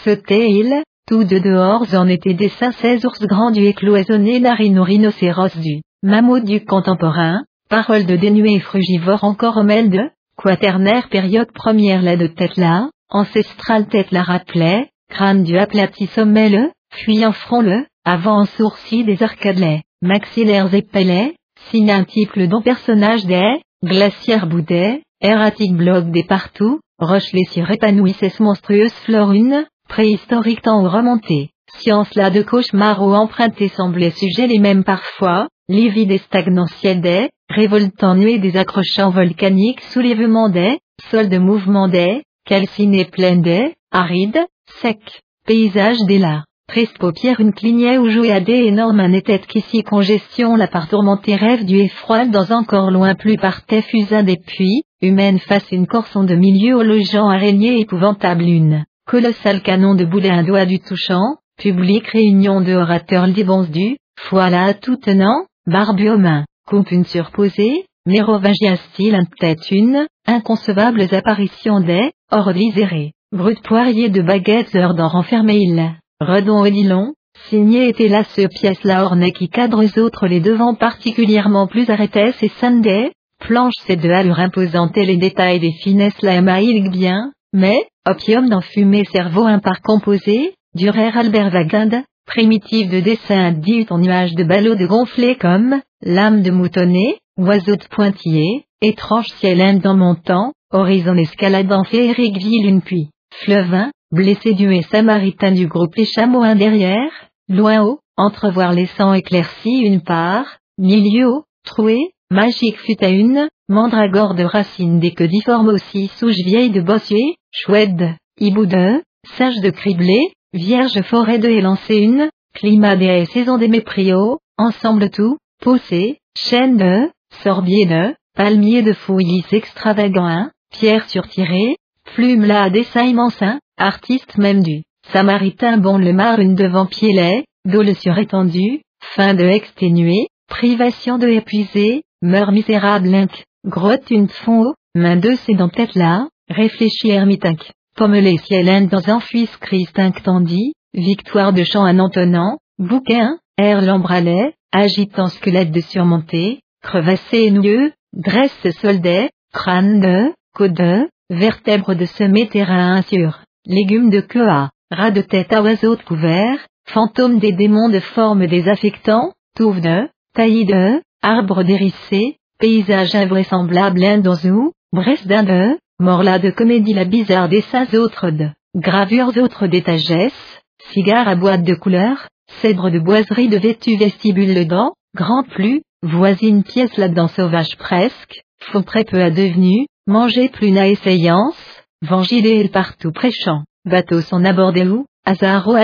il, 0.06 0.82
tous 1.06 1.24
deux 1.24 1.40
dehors 1.40 1.86
en 1.94 2.08
étaient 2.08 2.34
des 2.34 2.48
seize 2.48 3.04
ours 3.04 3.20
grands 3.26 3.50
du 3.50 3.64
et 3.64 3.74
cloisonnés 3.74 4.40
narines 4.40 4.80
rhinocéros 4.80 5.56
du, 5.58 5.82
mammouth 6.02 6.44
du 6.44 6.64
contemporain, 6.64 7.42
parole 7.68 8.06
de 8.06 8.16
dénué 8.16 8.58
frugivore 8.60 9.24
encore 9.24 9.58
homelle 9.58 9.90
de, 9.90 10.10
quaternaire 10.36 11.08
période 11.08 11.52
première 11.52 12.02
la 12.02 12.16
de 12.16 12.26
tête 12.26 12.56
là, 12.56 12.88
ancestrale 13.10 13.86
tête 13.86 14.10
la 14.10 14.22
rappelait, 14.22 14.88
crâne 15.10 15.44
du 15.44 15.56
aplati 15.58 16.06
sommet 16.06 16.48
le, 16.48 16.70
fuyant 16.90 17.32
front 17.32 17.60
le, 17.60 17.84
avant 18.04 18.40
en 18.40 18.44
sourcil 18.44 19.06
des 19.06 19.22
arcades 19.22 19.80
maxillaires 20.02 20.72
épelés, 20.74 21.36
signe 21.70 21.90
un 21.90 22.04
dont 22.48 22.62
personnage 22.62 23.24
des, 23.24 23.60
glaciaire 23.84 24.46
boudet, 24.46 25.02
erratique 25.20 25.74
bloc 25.74 26.10
des 26.10 26.24
partout, 26.24 26.80
roche 26.98 27.32
les 27.32 27.44
sur 27.44 27.70
épanouissent 27.70 28.40
monstrueuse 28.40 28.92
flore 29.04 29.32
une, 29.32 29.66
préhistorique 29.88 30.62
temps 30.62 30.82
ou 30.82 30.88
remonté, 30.88 31.50
science 31.78 32.14
là 32.14 32.30
de 32.30 32.42
cauchemar 32.42 33.02
ou 33.02 33.14
emprunté 33.14 33.68
semblait 33.68 34.10
sujet 34.10 34.46
les 34.46 34.58
mêmes 34.58 34.84
parfois, 34.84 35.48
livide 35.68 36.10
et 36.10 36.18
stagnantiel 36.18 37.00
des, 37.00 37.30
révoltant 37.48 38.14
nuée 38.14 38.38
des 38.38 38.56
accrochants 38.56 39.10
volcaniques 39.10 39.80
soulèvement 39.80 40.48
des, 40.48 40.78
sol 41.10 41.28
de 41.28 41.38
mouvement 41.38 41.88
des, 41.88 42.22
calciné 42.44 43.04
plein 43.04 43.36
des, 43.36 43.74
aride, 43.90 44.44
sec, 44.80 45.00
paysage 45.46 45.98
des 46.06 46.18
là. 46.18 46.44
Triste 46.66 46.96
paupière 46.98 47.40
une 47.40 47.52
clignée 47.52 47.98
où 47.98 48.08
jouait 48.08 48.32
à 48.32 48.40
des 48.40 48.64
énormes 48.64 48.98
un 48.98 49.20
tête 49.20 49.46
qu'ici 49.46 49.82
congestion 49.82 50.56
la 50.56 50.66
part 50.66 50.88
tourmentée 50.88 51.36
rêve 51.36 51.64
du 51.64 51.76
effroi 51.76 52.24
dans 52.24 52.50
encore 52.52 52.90
loin 52.90 53.14
plus 53.14 53.36
partait 53.36 53.82
fusain 53.82 54.22
des 54.22 54.38
puits, 54.38 54.82
humaine 55.02 55.38
face 55.38 55.70
une 55.70 55.86
corson 55.86 56.24
de 56.24 56.34
milieu 56.34 56.74
au 56.74 56.82
logeant 56.82 57.28
araignée 57.28 57.80
épouvantable 57.80 58.44
une. 58.44 58.84
Colossal 59.06 59.60
canon 59.60 59.94
de 59.94 60.06
boulet 60.06 60.30
un 60.30 60.42
doigt 60.42 60.64
du 60.64 60.80
touchant, 60.80 61.36
public 61.58 62.06
réunion 62.08 62.62
de 62.62 62.72
orateurs 62.74 63.26
libons 63.26 63.64
du, 63.64 63.98
voilà 64.30 64.72
tout 64.72 64.96
tenant, 64.96 65.44
barbu 65.66 66.08
aux 66.08 66.18
mains. 66.18 66.46
coupe 66.66 66.90
une 66.90 67.04
surposée, 67.04 67.84
mérovingia 68.06 68.76
style 68.76 69.20
tête 69.38 69.70
une, 69.70 70.06
inconcevables 70.26 71.14
apparitions 71.14 71.80
des, 71.80 72.10
ordisérés, 72.32 73.12
brut 73.32 73.62
poirier 73.62 74.08
de 74.08 74.22
baguettes 74.22 74.74
heures 74.74 74.94
d'en 74.94 75.08
renfermer 75.08 75.58
il, 75.58 75.94
redon 76.24 76.62
Odilon, 76.62 77.14
signé 77.48 77.88
était 77.88 78.08
là 78.08 78.24
ce 78.24 78.46
pièce 78.46 78.82
la 78.84 79.04
ornée 79.04 79.32
qui 79.32 79.48
cadre 79.48 79.84
autres 79.98 80.26
les 80.26 80.40
devants 80.40 80.74
particulièrement 80.74 81.66
plus 81.66 81.90
arrêtés 81.90 82.32
et 82.40 82.48
Sunday, 82.60 83.12
planche 83.40 83.74
ces 83.86 83.96
deux 83.96 84.10
allures 84.10 84.40
imposantes 84.40 84.96
et 84.96 85.04
les 85.04 85.16
détails 85.16 85.60
des 85.60 85.72
finesses 85.82 86.20
la 86.22 86.40
maïlgue 86.40 86.90
bien, 86.90 87.32
mais, 87.52 87.86
opium 88.08 88.48
d'enfumé 88.48 89.04
cerveau 89.04 89.44
impar 89.44 89.80
composé, 89.82 90.54
durer 90.74 91.10
Albert 91.14 91.50
Vagand, 91.50 92.02
primitive 92.26 92.90
de 92.90 93.00
dessin 93.00 93.52
dit 93.52 93.86
en 93.90 93.98
nuage 93.98 94.34
de 94.34 94.44
ballots 94.44 94.74
de 94.74 94.86
gonflés 94.86 95.36
comme, 95.36 95.80
lame 96.02 96.42
de 96.42 96.50
moutonnet, 96.50 97.18
oiseau 97.36 97.76
de 97.76 97.84
pointillé, 97.90 98.64
étrange 98.80 99.28
ciel 99.40 99.60
indent 99.60 99.96
montant, 99.96 100.52
horizon 100.72 101.16
escaladant 101.16 101.84
féerique 101.84 102.38
ville 102.38 102.66
une 102.66 102.82
puits, 102.82 103.10
fleuvin, 103.44 103.90
blessé 104.14 104.54
du 104.54 104.72
et 104.72 104.82
samaritain 104.82 105.50
du 105.50 105.66
groupe 105.66 105.96
les 105.96 106.06
chameaux 106.06 106.54
derrière, 106.54 107.10
loin 107.48 107.82
haut, 107.82 107.98
entrevoir 108.16 108.72
les 108.72 108.86
sangs 108.86 109.12
éclaircis 109.12 109.80
une 109.80 110.02
part, 110.02 110.58
milieu 110.78 111.28
haut, 111.28 111.44
troué, 111.64 111.98
magique 112.30 112.78
fut 112.78 113.02
à 113.04 113.08
une, 113.08 113.48
mandragore 113.68 114.34
de 114.34 114.44
racines 114.44 115.00
des 115.00 115.12
que 115.12 115.24
difforme 115.24 115.68
aussi 115.68 116.06
souche 116.16 116.44
vieille 116.46 116.70
de 116.70 116.80
bossier, 116.80 117.34
chouette 117.50 118.04
hibou 118.38 118.66
de, 118.66 119.02
sage 119.36 119.60
de 119.60 119.70
criblé, 119.70 120.32
vierge 120.52 121.02
forêt 121.02 121.38
de 121.38 121.48
élancer 121.48 121.96
une, 121.96 122.30
climat 122.54 122.94
des 122.94 123.24
saison 123.26 123.58
des 123.58 123.68
méprio, 123.68 124.38
ensemble 124.56 125.10
tout, 125.10 125.38
poussé, 125.60 126.18
chêne 126.36 126.76
de, 126.76 127.10
sorbier 127.42 127.86
de, 127.86 128.14
palmier 128.36 128.82
de 128.82 128.92
fouillis 128.92 129.44
extravagant 129.50 130.48
pierre 130.70 131.08
surtirée, 131.08 131.76
plume 132.14 132.44
là 132.44 132.70
dessin 132.70 133.02
immense 133.02 133.42
artiste 133.76 134.38
même 134.38 134.62
du, 134.62 134.82
samaritain 135.12 135.78
bon 135.78 135.98
le 135.98 136.12
mar 136.12 136.38
une 136.38 136.54
devant 136.54 136.86
pied 136.86 137.44
dos 137.64 137.82
le 137.82 137.94
surétendu, 137.94 138.82
fin 139.00 139.34
de 139.34 139.44
exténué, 139.44 140.28
privation 140.48 141.18
de 141.18 141.28
épuisé, 141.28 142.02
meurt 142.22 142.52
misérable 142.52 143.14
inc, 143.14 143.44
grotte 143.66 144.10
une 144.10 144.28
fond 144.28 144.74
main 144.94 145.16
de 145.16 145.68
tête 145.70 145.94
là, 145.94 146.28
réfléchit 146.48 147.10
ermitinque, 147.10 147.72
les 147.98 148.38
ciel 148.38 148.88
dans 148.88 149.08
un 149.08 149.20
fuisse 149.20 149.56
Christ 149.58 149.98
tendit, 150.22 150.72
victoire 150.92 151.52
de 151.52 151.64
chant 151.64 151.84
un 151.84 151.98
entonnant, 151.98 152.58
bouquin, 152.78 153.38
air 153.58 153.82
l'embralet, 153.82 154.54
agitant 154.72 155.26
squelette 155.26 155.70
de 155.70 155.80
surmonter, 155.80 156.60
crevassé 156.82 157.44
et 157.44 157.50
noueux, 157.50 157.92
dresse 158.12 158.70
soldet, 158.80 159.30
crâne 159.52 160.00
de, 160.00 160.32
code, 160.54 161.08
vertèbre 161.30 161.94
de 161.94 162.04
semer 162.04 162.48
terrain 162.48 162.96
insur, 162.96 163.43
légumes 163.66 164.10
de 164.10 164.20
queue 164.20 164.48
à, 164.48 164.70
ras 164.90 165.10
de 165.10 165.20
tête 165.20 165.52
à 165.52 165.62
oiseaux 165.62 165.96
de 165.96 166.02
couvert, 166.02 166.58
fantôme 166.86 167.38
des 167.38 167.52
démons 167.52 167.88
de 167.88 168.00
forme 168.00 168.46
désaffectant, 168.46 169.32
touve 169.56 169.80
de, 169.80 170.08
taillis 170.34 170.66
de, 170.66 171.00
arbre 171.22 171.62
dérissé, 171.62 172.36
paysage 172.58 173.14
invraisemblable 173.14 174.04
indonzou, 174.04 174.72
bresse 174.92 175.26
d'un 175.26 175.42
de, 175.42 175.78
morla 175.98 176.38
de 176.38 176.50
comédie 176.50 176.92
la 176.92 177.04
bizarre 177.04 177.48
des 177.48 177.62
sas 177.62 177.94
autres 177.94 178.30
de, 178.30 178.48
gravures 178.76 179.36
autres 179.36 179.66
d'étagesse, 179.66 180.62
cigares 180.92 181.28
à 181.28 181.36
boîte 181.36 181.64
de 181.64 181.74
couleur, 181.74 182.28
cèdre 182.60 182.90
de 182.90 182.98
boiserie 182.98 183.48
de 183.48 183.56
vêtu 183.56 183.96
vestibule 183.96 184.54
le 184.54 184.64
dent, 184.64 184.92
grand 185.16 185.44
plus, 185.44 185.82
voisine 186.02 186.62
pièce 186.62 186.96
là-dedans 186.98 187.28
sauvage 187.28 187.76
presque, 187.76 188.42
font 188.60 188.82
très 188.82 189.04
peu 189.04 189.22
à 189.22 189.30
devenu, 189.30 189.86
manger 190.06 190.48
plus 190.48 190.70
n'a 190.70 190.88
essayance, 190.88 191.73
vengilé 192.04 192.68
partout 192.68 193.12
prêchant, 193.12 193.62
bateau 193.84 194.20
son 194.20 194.44
abordé 194.44 194.86
où, 194.86 195.06
hasard 195.24 195.66
au 195.68 195.76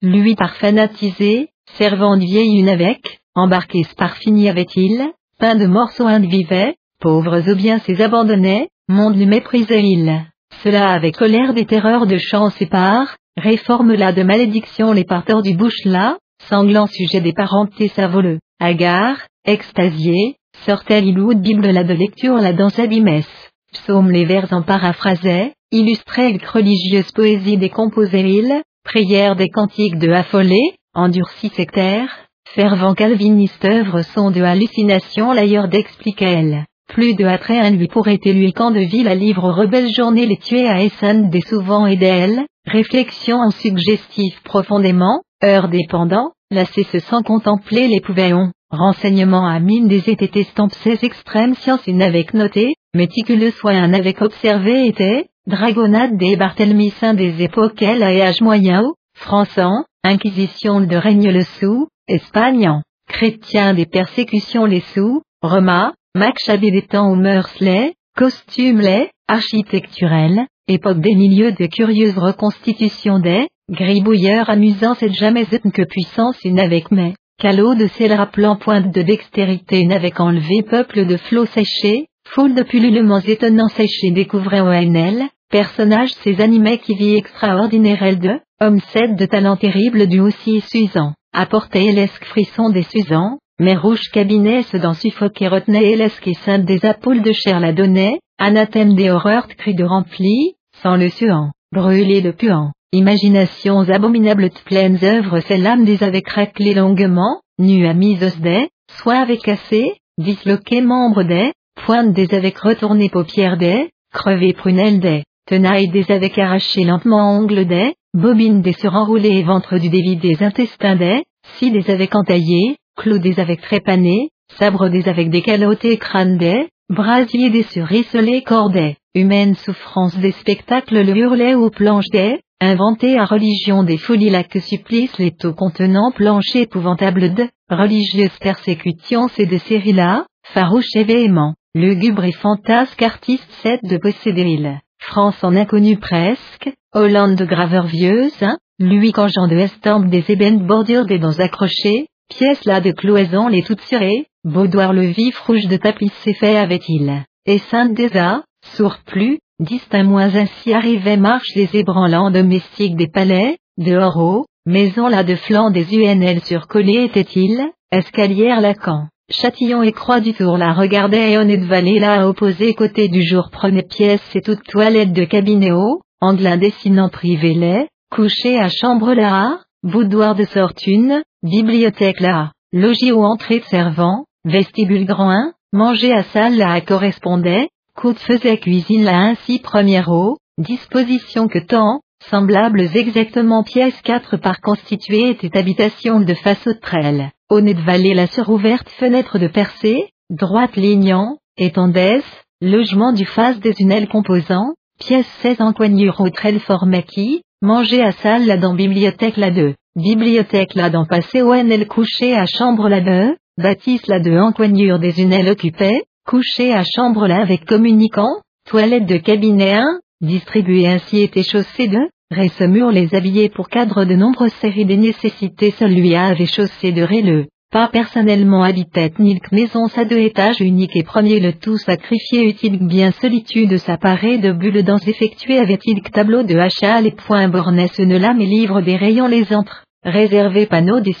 lui 0.00 0.34
par 0.36 0.54
fanatisé, 0.54 1.48
servant 1.74 2.16
vieille 2.16 2.58
une 2.58 2.68
avec, 2.68 3.20
embarqué 3.34 3.82
par 3.96 4.16
fini 4.16 4.48
avait-il, 4.48 5.10
pain 5.38 5.56
de 5.56 5.66
morceaux 5.66 6.06
un 6.06 6.20
vivait, 6.20 6.76
pauvres 7.00 7.50
ou 7.50 7.56
bien 7.56 7.78
ses 7.80 8.00
abandonnés, 8.00 8.68
monde 8.88 9.16
le 9.16 9.26
méprisait 9.26 9.82
il. 9.82 10.24
Cela 10.62 10.92
avec 10.92 11.16
colère 11.16 11.54
des 11.54 11.66
terreurs 11.66 12.06
de 12.06 12.18
chance 12.18 12.60
et 12.62 12.66
part, 12.66 13.16
réforme 13.36 13.94
là 13.94 14.12
de 14.12 14.22
malédiction 14.22 14.92
les 14.92 15.04
parteurs 15.04 15.42
du 15.42 15.54
bouche 15.54 15.84
là, 15.84 16.16
sanglant 16.48 16.86
sujet 16.86 17.20
des 17.20 17.32
parentés 17.32 17.88
savoleux, 17.88 18.38
agar, 18.60 19.18
extasié, 19.44 20.36
sortait 20.64 21.00
l'ilou 21.00 21.34
de 21.34 21.40
Bible 21.40 21.68
là 21.68 21.84
de 21.84 21.94
lecture 21.94 22.36
la 22.36 22.52
danse 22.52 22.78
abimès, 22.78 23.26
psaume 23.72 24.10
les 24.10 24.24
vers 24.24 24.52
en 24.52 24.62
paraphrasait, 24.62 25.52
illustrait 25.70 26.38
religieuse 26.52 27.10
poésie 27.12 27.56
des 27.56 27.70
composés 27.70 28.42
prières 28.84 29.36
des 29.36 29.48
cantiques 29.48 29.98
de 29.98 30.10
affolé, 30.10 30.60
endurci 30.94 31.50
sectaire, 31.50 32.08
fervent 32.54 32.94
calviniste 32.94 33.64
œuvre 33.64 34.02
son 34.02 34.30
de 34.30 34.42
hallucination 34.42 35.32
l'ailleurs 35.32 35.68
d'expliquer 35.68 36.24
elle. 36.24 36.64
Plus 36.88 37.14
de 37.14 37.26
attrait 37.26 37.58
un 37.58 37.70
lui 37.70 37.86
pourrait 37.86 38.18
éluer 38.24 38.52
quand 38.52 38.70
de 38.70 38.80
ville 38.80 39.08
à 39.08 39.14
livre 39.14 39.50
rebelle 39.50 39.92
journée 39.94 40.24
les 40.24 40.38
tuer 40.38 40.66
à 40.66 40.82
Essen 40.82 41.28
des 41.28 41.42
souvent 41.42 41.86
et 41.86 41.96
d'elle, 41.96 42.46
réflexion 42.66 43.36
en 43.36 43.50
suggestif 43.50 44.42
profondément, 44.42 45.20
heure 45.44 45.68
dépendant, 45.68 46.32
lassé 46.50 46.84
se 46.84 46.98
sans 46.98 47.22
contempler 47.22 47.88
les 47.88 48.00
pouvaillons, 48.00 48.52
renseignement 48.70 49.46
à 49.46 49.60
mine 49.60 49.86
des 49.86 50.08
étés 50.08 50.44
stamp 50.44 50.70
ces 50.70 51.04
extrêmes 51.04 51.54
sciences 51.54 51.86
une 51.86 52.02
avec 52.02 52.32
noté, 52.32 52.74
méticuleux 52.94 53.52
un 53.64 53.92
avec 53.92 54.22
observé 54.22 54.86
était, 54.86 55.26
dragonnade 55.46 56.16
des 56.16 56.36
Barthélemy 56.36 56.90
Saint 56.90 57.14
des 57.14 57.42
époques 57.42 57.82
elle 57.82 58.02
à 58.02 58.08
âge 58.26 58.40
moyen 58.40 58.82
ou, 58.82 58.94
français, 59.14 59.62
inquisition 60.04 60.80
de 60.80 60.96
règne 60.96 61.30
le 61.30 61.42
sous, 61.42 61.88
Espagne 62.06 62.80
chrétien 63.08 63.74
des 63.74 63.86
persécutions 63.86 64.64
les 64.64 64.80
sous, 64.94 65.22
Roma, 65.42 65.94
Machabé 66.14 66.70
des 66.70 66.82
temps 66.82 67.10
aux 67.10 67.16
mœurs 67.16 67.54
les, 67.60 67.94
costumes 68.16 68.80
les, 68.80 69.10
architecturels, 69.28 70.46
époque 70.66 71.00
des 71.00 71.14
milieux 71.14 71.52
de 71.52 71.66
curieuses 71.66 72.18
reconstitutions 72.18 73.18
des, 73.18 73.48
gribouilleurs 73.70 74.48
amusants 74.50 74.94
c'est 74.94 75.12
jamais 75.12 75.44
que 75.46 75.84
puissance 75.84 76.38
une 76.44 76.58
avec 76.58 76.90
mais, 76.90 77.14
calot 77.38 77.74
de 77.74 77.86
sel 77.88 78.12
rappelant 78.14 78.56
pointe 78.56 78.92
de 78.92 79.02
dextérité 79.02 79.80
une 79.80 79.92
avec 79.92 80.18
enlevé 80.20 80.62
peuple 80.62 81.06
de 81.06 81.16
flots 81.16 81.46
séchés, 81.46 82.06
foule 82.30 82.54
de 82.54 82.62
pullulements 82.62 83.20
étonnants 83.20 83.68
séchés 83.68 84.10
découvrait 84.10 84.60
ONL, 84.60 85.28
personnage 85.50 86.12
ces 86.22 86.40
animés 86.40 86.78
qui 86.78 86.94
vit 86.94 87.16
extraordinaire 87.16 88.18
de, 88.18 88.38
homme 88.60 88.80
7 88.92 89.16
de 89.16 89.24
talent 89.24 89.56
terrible 89.56 90.06
du 90.06 90.20
aussi 90.20 90.60
suisant 90.60 91.14
apportait 91.32 91.92
l'esque 91.92 92.24
frisson 92.24 92.68
des 92.70 92.82
Suzans, 92.82 93.38
mais 93.58 93.76
rouge 93.76 94.10
cabinet 94.12 94.62
se 94.62 94.76
dans 94.76 94.92
suffoquer 94.92 95.48
retenait 95.48 95.96
l'esque 95.96 96.26
et 96.26 96.34
sainte 96.34 96.64
des 96.64 96.84
apoules 96.84 97.22
de 97.22 97.32
chair 97.32 97.60
la 97.60 97.72
donnait, 97.72 98.18
anathème 98.38 98.94
des 98.94 99.10
horreurs 99.10 99.46
de 99.48 99.54
cris 99.54 99.74
de 99.74 99.84
rempli, 99.84 100.54
sans 100.82 100.96
le 100.96 101.08
suant, 101.08 101.50
brûlé 101.72 102.20
de 102.20 102.30
puant, 102.30 102.72
imaginations 102.92 103.88
abominables 103.88 104.50
de 104.50 104.64
pleines 104.66 105.02
œuvres 105.02 105.40
c'est 105.40 105.58
l'âme 105.58 105.84
des 105.84 106.02
avec 106.02 106.28
raclé 106.28 106.74
longuement, 106.74 107.40
nu 107.58 107.86
à 107.86 107.94
misos 107.94 108.38
des, 108.40 108.68
soit 108.90 109.18
avec 109.18 109.40
cassé, 109.42 109.94
disloqué 110.18 110.82
membre 110.82 111.22
des, 111.22 111.52
pointe 111.84 112.12
des 112.12 112.34
avec 112.34 112.58
retourné 112.58 113.08
paupières 113.08 113.56
des, 113.56 113.90
crevé 114.12 114.52
prunelle 114.52 115.00
des, 115.00 115.24
tenaille 115.46 115.88
des 115.88 116.10
avec 116.10 116.38
arraché 116.38 116.84
lentement 116.84 117.38
ongles 117.38 117.66
des, 117.66 117.94
bobine 118.14 118.62
des 118.62 118.72
surenroulés 118.72 119.38
et 119.38 119.42
ventre 119.42 119.78
du 119.78 119.88
dévide 119.88 120.20
des 120.20 120.42
intestins 120.42 120.96
des, 120.96 121.22
si 121.56 121.70
des 121.70 121.90
avec 121.90 122.14
entaillés, 122.14 122.76
clous 122.96 123.18
des 123.18 123.40
avec 123.40 123.60
trépanés, 123.60 124.30
sabre 124.58 124.88
des 124.88 125.08
avec 125.08 125.30
des 125.30 125.42
calotés 125.42 125.98
crâne 125.98 126.38
des, 126.38 126.68
brasier 126.90 127.50
des 127.50 127.64
surrisselés 127.64 128.42
cordets, 128.42 128.96
humaine 129.14 129.54
souffrance 129.54 130.16
des 130.18 130.32
spectacles 130.32 131.02
le 131.02 131.16
hurlet 131.16 131.54
aux 131.54 131.70
planches 131.70 132.10
des, 132.10 132.40
inventé 132.60 133.18
à 133.18 133.24
religion 133.24 133.84
des 133.84 133.98
folies 133.98 134.30
là 134.30 134.42
que 134.42 134.60
supplice 134.60 135.16
les 135.18 135.30
taux 135.30 135.52
contenant 135.52 136.10
plancher 136.12 136.62
épouvantable 136.62 137.34
de, 137.34 137.46
religieuse 137.70 138.36
persécution 138.40 139.28
c'est 139.28 139.46
de 139.46 139.58
série 139.58 139.92
là, 139.92 140.26
farouche 140.54 140.94
et 140.96 141.04
véhément, 141.04 141.54
lugubre 141.74 142.24
et 142.24 142.32
fantasque 142.32 143.02
artiste 143.02 143.48
7 143.62 143.80
de 143.84 143.98
posséder 143.98 144.42
il. 144.42 144.80
France 144.98 145.42
en 145.42 145.54
inconnu 145.54 145.96
presque, 145.96 146.70
Hollande 146.94 147.36
de 147.36 147.44
graveur 147.44 147.86
vieuse, 147.86 148.42
hein, 148.42 148.56
lui 148.78 149.12
Jean 149.12 149.46
de 149.46 149.56
estampe 149.56 150.08
des 150.08 150.24
ébènes 150.28 150.66
bordures 150.66 151.04
des 151.04 151.18
dents 151.18 151.38
accrochées, 151.38 152.06
pièces 152.30 152.64
là 152.64 152.80
de 152.80 152.92
cloison 152.92 153.48
les 153.48 153.62
toutes 153.62 153.82
serrées, 153.82 154.26
boudoir 154.44 154.92
le 154.92 155.02
vif 155.02 155.38
rouge 155.40 155.66
de 155.66 155.76
tapissé 155.76 156.32
fait 156.34 156.56
avait-il, 156.56 157.24
et 157.46 157.58
sainte 157.58 157.94
des 157.94 158.16
a, 158.16 158.42
sourd 158.74 158.98
plus, 159.04 159.38
distinct 159.60 160.04
moins 160.04 160.34
ainsi 160.34 160.72
arrivaient 160.72 161.16
marche 161.16 161.54
les 161.54 161.68
ébranlants 161.74 162.30
domestiques 162.30 162.96
des 162.96 163.08
palais, 163.08 163.58
de 163.76 163.96
haut, 164.16 164.46
maison 164.66 165.08
là 165.08 165.22
de 165.22 165.34
flanc 165.34 165.70
des 165.70 165.94
UNL 165.94 166.40
surcollés 166.42 167.04
était-il, 167.04 167.62
escalière 167.90 168.60
Lacan, 168.60 169.08
Châtillon 169.30 169.82
et 169.82 169.92
Croix 169.92 170.20
du 170.20 170.32
Tour 170.32 170.56
la 170.56 170.72
regardaient 170.72 171.32
et 171.32 171.36
Honnête 171.36 171.64
Vallée 171.64 171.98
là 171.98 172.26
opposé 172.26 172.72
côté 172.72 173.08
du 173.08 173.22
jour. 173.22 173.50
Prenait 173.52 173.82
pièce 173.82 174.22
et 174.34 174.40
toute 174.40 174.62
toilette 174.64 175.12
de 175.12 175.24
cabinet 175.24 175.70
haut, 175.70 176.00
anglin 176.22 176.56
dessinant 176.56 177.10
privé 177.10 177.52
lait, 177.52 177.88
couché 178.10 178.58
à 178.58 178.70
chambre 178.70 179.12
là, 179.12 179.60
boudoir 179.82 180.34
de 180.34 180.44
sortune, 180.44 181.22
bibliothèque 181.42 182.20
là, 182.20 182.52
logis 182.72 183.12
ou 183.12 183.22
entrée 183.22 183.62
servant, 183.68 184.24
vestibule 184.46 185.04
grand 185.04 185.30
1, 185.30 185.52
manger 185.74 186.14
à 186.14 186.22
salle 186.22 186.56
là 186.56 186.80
correspondait, 186.80 187.68
côte 187.94 188.18
faisait 188.20 188.56
cuisine 188.56 189.04
là 189.04 189.18
ainsi. 189.18 189.58
Première 189.58 190.08
eau, 190.08 190.38
disposition 190.56 191.48
que 191.48 191.58
tant, 191.58 192.00
semblables 192.30 192.88
exactement 192.94 193.62
pièce 193.62 194.00
4 194.02 194.36
par 194.36 194.60
constituée 194.60 195.30
était 195.30 195.56
habitation 195.56 196.20
de 196.20 196.34
face 196.34 196.66
au 196.66 196.74
trêle. 196.74 197.30
Au 197.50 197.60
nez 197.60 197.74
de 197.74 197.80
vallée 197.80 198.14
la 198.14 198.26
surouverte 198.26 198.88
fenêtre 198.90 199.38
de 199.38 199.48
percée, 199.48 200.10
droite 200.30 200.76
lignant, 200.76 201.38
étendaise, 201.56 202.24
logement 202.60 203.12
du 203.12 203.24
face 203.24 203.58
des 203.60 203.74
unelles 203.78 204.08
composant, 204.08 204.74
pièce 204.98 205.26
16 205.42 205.60
en 205.60 205.72
coignure 205.72 206.20
au 206.20 206.28
trêle 206.30 206.60
formé 206.60 207.02
qui, 207.02 207.42
manger 207.62 208.02
à 208.02 208.12
salle 208.12 208.46
là 208.46 208.56
dans 208.56 208.74
bibliothèque 208.74 209.36
là 209.36 209.50
2, 209.50 209.74
bibliothèque 209.96 210.74
là 210.74 210.90
dans 210.90 211.06
passé 211.06 211.42
au 211.42 211.54
NL 211.54 211.86
couché 211.86 212.34
à 212.34 212.46
chambre 212.46 212.88
là 212.88 213.00
2, 213.00 213.36
bâtisse 213.56 214.06
là 214.06 214.20
2 214.20 214.38
en 214.38 214.52
coignure 214.52 214.98
des 214.98 215.20
unelles 215.20 215.48
occupées, 215.48 216.02
couché 216.26 216.72
à 216.72 216.82
chambre 216.84 217.26
là 217.26 217.40
avec 217.40 217.64
communicant, 217.64 218.40
toilette 218.68 219.06
de 219.06 219.16
cabinet 219.16 219.74
1, 219.74 220.00
distribué 220.20 220.86
ainsi 220.86 221.20
était 221.20 221.42
chaussé 221.42 221.88
de, 221.88 221.98
Ressemur 222.30 222.90
les 222.90 223.14
habillait 223.14 223.48
pour 223.48 223.70
cadre 223.70 224.04
de 224.04 224.14
nombreuses 224.14 224.52
séries 224.60 224.84
des 224.84 224.98
nécessités. 224.98 225.70
Seul 225.70 225.94
lui 225.94 226.14
avait 226.14 226.44
chaussé 226.44 226.92
de 226.92 227.02
Ré 227.02 227.46
pas 227.70 227.88
personnellement 227.88 228.62
habitait 228.62 229.12
Nilk 229.18 229.52
maison 229.52 229.84
à 229.94 230.06
deux 230.06 230.18
étages 230.18 230.60
unique 230.60 230.96
et 230.96 231.02
premier. 231.02 231.38
Le 231.38 231.52
tout 231.52 231.76
sacrifié 231.76 232.48
utile 232.48 232.78
bien 232.86 233.12
solitude? 233.12 233.76
S'apparaît 233.76 234.38
de 234.38 234.52
bulles 234.52 234.84
dans 234.84 234.96
effectué 234.96 235.58
avait-il 235.58 236.00
tableau 236.02 236.42
de 236.42 236.56
achat? 236.56 237.02
Les 237.02 237.10
points 237.10 237.48
bornés 237.48 237.90
ne 237.98 238.18
lame 238.18 238.40
et 238.40 238.46
livre 238.46 238.80
des 238.80 238.96
rayons 238.96 239.26
les 239.26 239.52
entre, 239.54 239.84
réservé 240.02 240.64
panneaux 240.64 241.00
des 241.00 241.16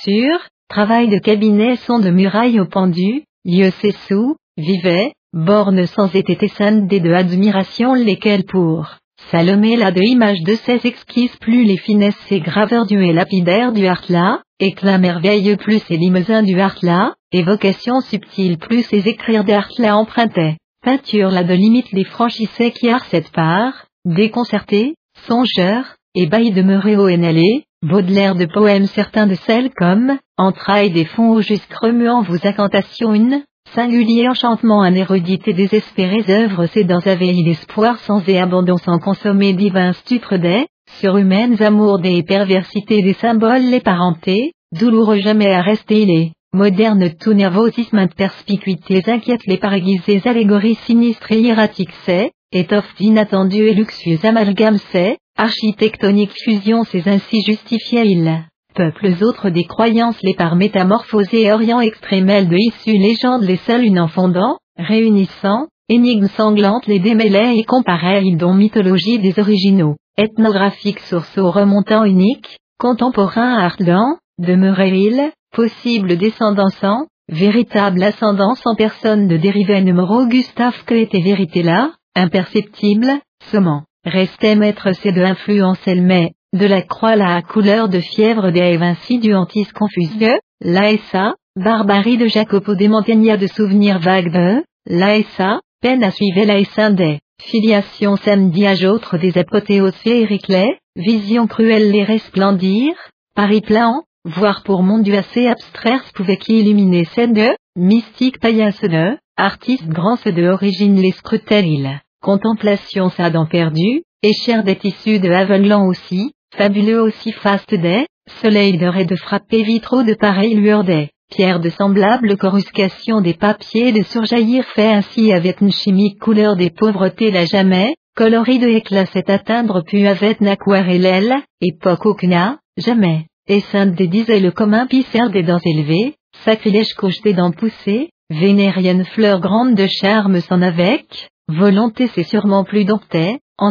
travail 0.70 1.08
de 1.08 1.18
cabinet 1.18 1.76
son 1.76 1.98
de 1.98 2.10
murailles 2.10 2.60
au 2.60 2.66
pendu, 2.66 3.24
lieu 3.44 3.70
sous, 4.06 4.36
vivait, 4.56 5.12
borne 5.32 5.86
sans 5.86 6.14
été 6.14 6.36
des 6.36 7.00
de 7.00 7.12
admiration 7.12 7.94
lesquels 7.94 8.44
pour 8.44 8.96
Salomé 9.30 9.76
la 9.76 9.90
de 9.90 10.00
images 10.00 10.42
de 10.42 10.54
ces 10.54 10.86
exquises 10.86 11.36
plus 11.36 11.64
les 11.64 11.76
finesses 11.76 12.16
et 12.30 12.40
graveurs 12.40 12.86
du 12.86 13.02
et 13.02 13.12
lapidaire 13.12 13.72
du 13.72 13.86
Hartla, 13.86 14.42
éclat 14.58 14.96
merveilleux 14.96 15.56
plus 15.56 15.82
et 15.90 15.96
limousin 15.96 16.42
du 16.42 16.58
Hartla, 16.58 17.14
évocation 17.32 18.00
subtile 18.00 18.58
plus 18.58 18.90
les 18.90 19.06
écrire 19.06 19.44
d'Hartla 19.44 19.96
empruntaient, 19.96 20.56
peinture 20.82 21.30
la 21.30 21.44
de 21.44 21.52
limite 21.52 21.92
les 21.92 22.04
franchissait 22.04 22.70
qui 22.70 22.88
art 22.88 23.04
cette 23.06 23.30
part, 23.32 23.86
déconcerté, 24.06 24.94
songeur, 25.26 25.96
et 26.14 26.26
bailli 26.26 26.52
demeuré 26.52 26.96
au 26.96 27.10
NLE, 27.10 27.64
Baudelaire 27.82 28.34
de 28.34 28.46
poèmes 28.46 28.86
certains 28.86 29.26
de 29.26 29.34
celles 29.34 29.70
comme, 29.70 30.18
entrailles 30.36 30.90
des 30.90 31.04
fonds 31.04 31.32
au 31.32 31.42
jusque 31.42 31.72
remuant 31.74 32.22
vos 32.22 32.46
incantations 32.46 33.12
une, 33.12 33.44
Singulier 33.74 34.28
enchantement 34.28 34.82
un 34.82 34.94
érudit 34.94 35.40
et 35.46 35.52
désespéré 35.52 36.24
œuvre 36.30 36.66
c'est 36.66 36.84
dans 36.84 37.00
veille 37.00 37.42
l'espoir 37.42 37.98
sans 37.98 38.26
et 38.26 38.38
abandon 38.38 38.78
sans 38.78 38.98
consommer 38.98 39.52
divin 39.52 39.92
stupre 39.92 40.36
des, 40.36 40.66
surhumaines 41.00 41.62
amours 41.62 41.98
des 41.98 42.22
perversités 42.22 43.02
des 43.02 43.12
symboles 43.12 43.68
les 43.70 43.80
parentés, 43.80 44.52
douloureux 44.72 45.20
jamais 45.20 45.52
à 45.52 45.60
rester 45.60 46.06
les, 46.06 46.32
modernes 46.54 47.10
tout 47.20 47.34
nervosisme 47.34 48.08
perspicuités 48.08 49.02
inquiète 49.06 49.46
les 49.46 49.58
paraguisées 49.58 50.22
allégories 50.24 50.78
sinistres 50.86 51.30
et 51.32 51.40
hiératiques 51.40 51.94
c'est, 52.06 52.32
étoffe 52.52 52.94
d'inattendu 52.96 53.64
et 53.68 53.74
luxueux 53.74 54.18
amalgame 54.24 54.78
c'est, 54.92 55.18
architectonique 55.36 56.32
fusion 56.42 56.84
c'est 56.84 57.06
ainsi 57.06 57.42
justifié 57.42 58.02
il 58.06 58.48
peuples 58.78 59.24
autres 59.24 59.50
des 59.50 59.64
croyances 59.64 60.22
les 60.22 60.34
par 60.34 60.54
métamorphosés 60.54 61.50
orient 61.52 61.80
extrémel 61.80 62.48
de 62.48 62.56
issues 62.56 62.96
légendes 62.96 63.42
les 63.42 63.56
seuls 63.56 63.84
une 63.84 64.06
fondant, 64.06 64.58
réunissant, 64.76 65.66
énigmes 65.88 66.28
sanglantes 66.28 66.86
les 66.86 67.00
démêlait 67.00 67.58
et 67.58 67.64
comparait 67.64 68.22
ils 68.24 68.36
dont 68.36 68.54
mythologie 68.54 69.18
des 69.18 69.38
originaux, 69.40 69.96
ethnographiques 70.16 71.00
sourceaux 71.00 71.50
remontant 71.50 72.04
uniques, 72.04 72.58
contemporains 72.78 73.58
ardents, 73.58 74.16
demeurait-il, 74.38 75.32
possible 75.52 76.16
descendance 76.16 76.82
en, 76.84 77.06
véritable 77.28 78.02
ascendance 78.02 78.62
en 78.64 78.76
personne 78.76 79.26
de 79.26 79.36
dérivé 79.36 79.80
numéro 79.82 80.26
Gustave 80.26 80.84
que 80.84 80.94
était 80.94 81.20
vérité 81.20 81.62
là, 81.62 81.92
imperceptible, 82.14 83.18
semant, 83.50 83.82
restait 84.04 84.54
maître 84.54 84.92
c'est 84.92 85.12
de 85.12 85.22
influence 85.22 85.80
elle 85.86 86.02
mais, 86.02 86.32
de 86.54 86.66
la 86.66 86.80
croix 86.80 87.14
la 87.14 87.42
couleur 87.42 87.88
de 87.88 88.00
fièvre 88.00 88.50
des 88.50 88.78
ainsi 88.80 89.18
du 89.18 89.34
antis 89.34 89.66
confusio, 89.66 90.30
l'ASA, 90.62 91.34
barbarie 91.56 92.16
de 92.16 92.26
Jacopo 92.26 92.74
de 92.74 92.88
Montagna 92.88 93.36
de 93.36 93.46
souvenirs 93.46 93.98
vagues 93.98 94.32
de, 94.32 94.64
l'ASA, 94.86 95.60
peine 95.82 96.02
à 96.02 96.10
suivre 96.10 96.44
l'ASA 96.46 96.90
des, 96.90 97.20
filiation 97.40 98.16
samedi 98.16 98.66
à 98.66 98.74
autres 98.90 99.18
des 99.18 99.36
apothéoses 99.36 99.94
féeriques 99.96 100.48
les, 100.48 100.78
vision 100.96 101.46
cruelle 101.46 101.90
les 101.90 102.04
resplendir, 102.04 102.94
Paris 103.34 103.60
plein, 103.60 104.02
voire 104.24 104.62
pour 104.62 104.82
monde 104.82 105.08
assez 105.10 105.46
abstraire 105.46 106.02
pouvait 106.14 106.38
qui 106.38 106.60
illuminer 106.60 107.04
scène 107.04 107.34
de, 107.34 107.50
mystique 107.76 108.40
paillasse 108.40 108.80
de, 108.80 109.18
artiste 109.36 109.88
grand 109.88 110.16
de 110.24 110.48
origine 110.48 110.96
les 110.96 111.12
scrutel 111.12 112.00
contemplation 112.22 113.10
sa 113.10 113.30
dent 113.30 113.46
perdue, 113.46 114.02
et 114.22 114.32
cher 114.32 114.64
des 114.64 114.76
tissus 114.76 115.20
de 115.20 115.30
aveuglant 115.30 115.86
aussi, 115.86 116.32
Fabuleux 116.58 117.00
aussi 117.00 117.30
faste 117.30 117.72
des, 117.72 118.04
soleil 118.42 118.78
d'heure 118.78 118.96
et 118.96 119.04
de 119.04 119.14
frapper 119.14 119.62
vitraux 119.62 120.02
de 120.02 120.14
pareille 120.14 120.56
lueur 120.56 120.82
des, 120.82 121.10
pierres 121.30 121.60
de 121.60 121.68
semblable 121.68 122.36
coruscation 122.36 123.20
des 123.20 123.34
papiers 123.34 123.92
de 123.92 124.02
surjaillir 124.02 124.64
fait 124.74 124.88
ainsi 124.88 125.32
avec 125.32 125.60
une 125.60 125.70
chimique 125.70 126.18
couleur 126.18 126.56
des 126.56 126.70
pauvretés 126.70 127.30
la 127.30 127.44
jamais, 127.44 127.94
coloris 128.16 128.58
de 128.58 128.66
éclat 128.66 129.06
cet 129.06 129.30
atteindre 129.30 129.84
pu 129.84 130.08
avec 130.08 130.40
l'aquarelle, 130.40 131.36
époque 131.60 132.06
aucune, 132.06 132.56
jamais, 132.76 133.26
et 133.46 133.60
sainte 133.60 133.94
des 133.94 134.08
disait 134.08 134.40
le 134.40 134.50
commun 134.50 134.88
pisser 134.88 135.28
des 135.30 135.44
dents 135.44 135.60
élevées, 135.64 136.16
sacrilège 136.44 136.94
couche 136.94 137.20
des 137.22 137.34
dents 137.34 137.52
poussées, 137.52 138.10
vénérienne 138.30 139.04
fleur 139.04 139.38
grande 139.38 139.76
de 139.76 139.86
charme 139.86 140.40
s'en 140.40 140.60
avec, 140.62 141.28
volonté 141.46 142.08
c'est 142.16 142.24
sûrement 142.24 142.64
plus 142.64 142.84
domptait, 142.84 143.38
en 143.58 143.70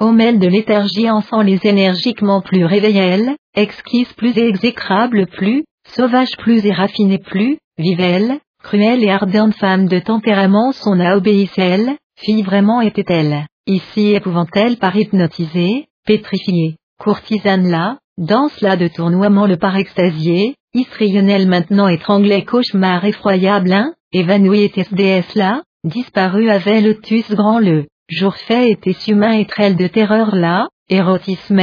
Homelle 0.00 0.38
de 0.38 0.46
léthargie 0.46 1.08
sent 1.28 1.44
les 1.44 1.58
énergiquement 1.64 2.40
plus 2.40 2.64
réveillées, 2.64 3.34
exquise 3.56 4.12
plus 4.12 4.38
et 4.38 4.46
exécrable 4.46 5.26
plus, 5.26 5.64
sauvage 5.88 6.36
plus 6.38 6.64
et 6.64 6.72
raffinée 6.72 7.18
plus, 7.18 7.58
vivelle, 7.78 8.38
cruelle 8.62 9.02
et 9.02 9.10
ardente 9.10 9.56
femme 9.56 9.88
de 9.88 9.98
tempérament 9.98 10.70
son 10.70 11.00
a 11.00 11.16
obéissait-elle, 11.16 11.96
fille 12.16 12.42
vraiment 12.42 12.80
était-elle, 12.80 13.46
ici 13.66 14.14
épouvante-elle 14.14 14.76
par 14.76 14.94
hypnotisée, 14.94 15.86
pétrifiée, 16.06 16.76
courtisane 17.00 17.68
là, 17.68 17.98
danse 18.18 18.60
là 18.60 18.76
de 18.76 18.86
tournoiement 18.86 19.46
le 19.46 19.56
par 19.56 19.76
extasié, 19.76 20.54
histrionnelle 20.74 21.48
maintenant 21.48 21.88
étranglait 21.88 22.44
cauchemar 22.44 23.04
effroyable 23.04 23.72
hein, 23.72 23.94
évanouie 24.12 24.62
était 24.62 24.86
déesse 24.92 25.34
là, 25.34 25.62
disparu 25.82 26.50
avait 26.50 26.82
lotus 26.82 27.28
grand 27.32 27.58
le. 27.58 27.86
Jour 28.08 28.36
fait 28.36 28.70
était 28.70 28.96
humain 29.06 29.32
et 29.32 29.44
trelle 29.44 29.76
de 29.76 29.86
terreur 29.86 30.34
là, 30.34 30.68
érotisme 30.88 31.60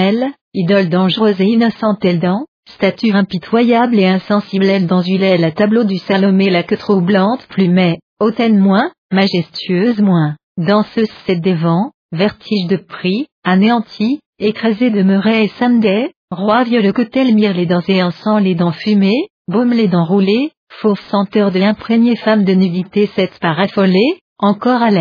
idole 0.54 0.90
dangereuse 0.90 1.42
et 1.42 1.46
innocente 1.46 2.06
elle 2.06 2.20
dans, 2.20 2.46
statue 2.70 3.12
impitoyable 3.14 3.98
et 3.98 4.06
insensible 4.06 4.66
elle 4.66 4.86
dans 4.86 5.02
Ulelle 5.02 5.42
la 5.42 5.52
tableau 5.52 5.84
du 5.86 5.98
Salomé 5.98 6.52
la 6.52 6.62
que 6.62 6.76
troublante 6.76 7.48
mais, 7.58 7.98
hautaine 8.20 8.60
moins, 8.60 8.92
majestueuse 9.12 10.00
moins, 10.02 10.36
danseuse 10.58 11.10
cette 11.26 11.42
des 11.42 11.56
vents, 11.56 11.92
vertige 12.12 12.68
de 12.68 12.78
prix, 12.78 13.26
anéantie, 13.44 14.20
écrasée 14.38 14.92
de 14.92 15.02
meuret 15.02 15.46
et 15.46 15.48
samedi, 15.48 16.12
roi 16.30 16.64
vieux 16.64 16.92
que 16.92 17.02
tel 17.02 17.34
mire 17.34 17.56
les 17.56 17.66
dents 17.66 17.82
et 17.88 18.04
encens 18.04 18.40
les 18.40 18.54
dents 18.54 18.72
fumées, 18.72 19.30
baume 19.48 19.72
les 19.72 19.88
dents 19.88 20.06
roulées, 20.06 20.52
fauve 20.70 21.00
senteur 21.10 21.52
de 21.52 21.58
l'imprégnée 21.58 22.16
femme 22.16 22.44
de 22.44 22.54
nudité 22.54 23.10
cette 23.16 23.40
par 23.40 23.60
affolée, 23.60 24.20
encore 24.38 24.84
à 24.84 24.92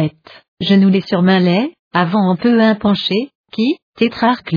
genouillé 0.64 1.02
sur 1.02 1.22
main 1.22 1.68
avant 1.92 2.30
un 2.30 2.36
peu 2.36 2.60
un 2.60 2.74
penché, 2.74 3.30
qui, 3.52 3.76
tétrarque 3.96 4.54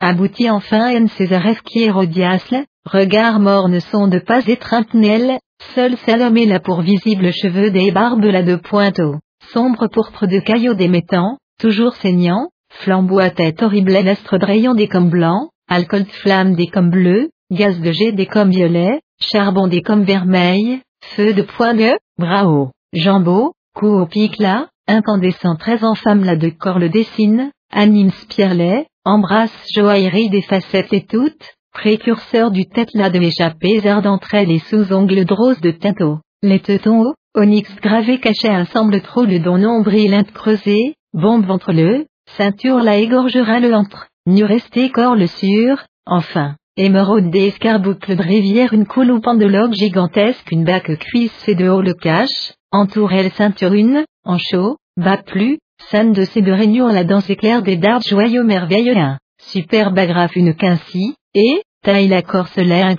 aboutit 0.00 0.50
enfin 0.50 0.94
à 0.94 1.08
Césaref 1.08 1.62
qui 1.62 1.82
hérodiasle, 1.82 2.64
regard 2.84 3.38
mort 3.38 3.68
ne 3.68 3.78
sont 3.78 4.08
de 4.08 4.18
pas 4.18 4.44
étreintnel, 4.46 5.38
seul 5.74 5.96
Salomé 5.98 6.46
la 6.46 6.58
pour 6.58 6.80
visible 6.80 7.32
cheveux 7.32 7.70
des 7.70 7.92
barbes 7.92 8.24
la 8.24 8.42
de 8.42 8.56
pointeau, 8.56 9.16
sombre 9.52 9.86
pourpre 9.88 10.26
de 10.26 10.40
caillots 10.40 10.74
d'émettant, 10.74 11.36
toujours 11.60 11.94
saignant, 11.96 12.48
flambeau 12.70 13.18
à 13.18 13.30
tête 13.30 13.62
horrible 13.62 13.92
l'astre 13.92 14.38
rayon 14.38 14.74
des 14.74 14.88
comme 14.88 15.10
blancs, 15.10 15.50
alcool 15.68 16.04
de 16.04 16.10
flamme 16.10 16.54
des 16.54 16.66
comme 16.66 16.90
bleus, 16.90 17.30
gaz 17.52 17.78
de 17.80 17.92
jet 17.92 18.12
des 18.12 18.26
comme 18.26 18.50
violets, 18.50 19.00
charbon 19.20 19.68
des 19.68 19.82
comme 19.82 20.04
vermeil, 20.04 20.80
feu 21.14 21.34
de 21.34 21.42
point 21.42 21.74
de, 21.74 21.98
bras 22.18 22.48
haut, 22.48 22.70
jambes 22.92 23.50
cou 23.74 23.86
au 23.86 24.06
pic 24.06 24.38
là, 24.38 24.68
incandescent 24.90 25.56
très 25.56 25.84
en 25.84 25.94
femme 25.94 26.24
là 26.24 26.36
de 26.36 26.48
corps 26.50 26.78
le 26.78 26.88
dessine, 26.88 27.50
anime 27.72 28.10
spirlet, 28.10 28.86
embrasse 29.04 29.54
joaillerie 29.74 30.30
des 30.30 30.42
facettes 30.42 30.92
et 30.92 31.06
toutes, 31.06 31.54
précurseur 31.72 32.50
du 32.50 32.66
tête 32.66 32.92
là 32.94 33.10
de 33.10 33.20
échappées 33.20 33.80
d'entre 33.80 34.34
elles 34.34 34.50
et 34.50 34.58
sous-ongles 34.58 35.24
de 35.24 35.34
rose 35.34 35.60
de 35.60 35.70
tinto, 35.70 36.18
les 36.42 36.60
teutons 36.60 37.14
onyx 37.34 37.74
gravé 37.80 38.18
caché 38.18 38.50
ensemble 38.50 39.00
trop 39.02 39.24
le 39.24 39.38
don 39.38 39.58
nombril 39.58 40.24
creusé, 40.34 40.94
bombe 41.12 41.46
ventre 41.46 41.72
le, 41.72 42.06
ceinture 42.36 42.82
la 42.82 42.98
égorgera 42.98 43.60
le 43.60 43.74
entre, 43.74 44.08
nu 44.26 44.44
resté 44.44 44.90
corps 44.90 45.14
le 45.14 45.26
sur, 45.26 45.84
enfin, 46.06 46.56
émeraude 46.76 47.30
des 47.30 47.46
escarboucles 47.46 48.16
de 48.16 48.22
rivière 48.22 48.72
une 48.72 48.86
coule 48.86 49.12
ou 49.12 49.20
pendologue 49.20 49.74
gigantesque 49.74 50.50
une 50.50 50.64
bac 50.64 50.90
cuisse 50.98 51.48
et 51.48 51.54
de 51.54 51.68
haut 51.68 51.82
le 51.82 51.94
cache, 51.94 52.54
entourelle 52.72 53.30
ceinture 53.32 53.74
une, 53.74 54.04
en 54.24 54.38
chaud, 54.38 54.76
bat 54.96 55.22
plus, 55.22 55.58
scène 55.90 56.12
de 56.12 56.24
ces 56.24 56.42
de 56.42 56.52
réunion 56.52 56.88
la 56.88 57.04
danse 57.04 57.28
éclair 57.30 57.62
des 57.62 57.76
dards 57.76 58.02
joyeux 58.02 58.44
merveilleux. 58.44 58.96
Un, 58.96 59.18
superbe 59.40 59.98
agrafe 59.98 60.36
une 60.36 60.54
quincy, 60.54 61.14
et, 61.34 61.62
taille 61.82 62.08
la 62.08 62.22
corse 62.22 62.56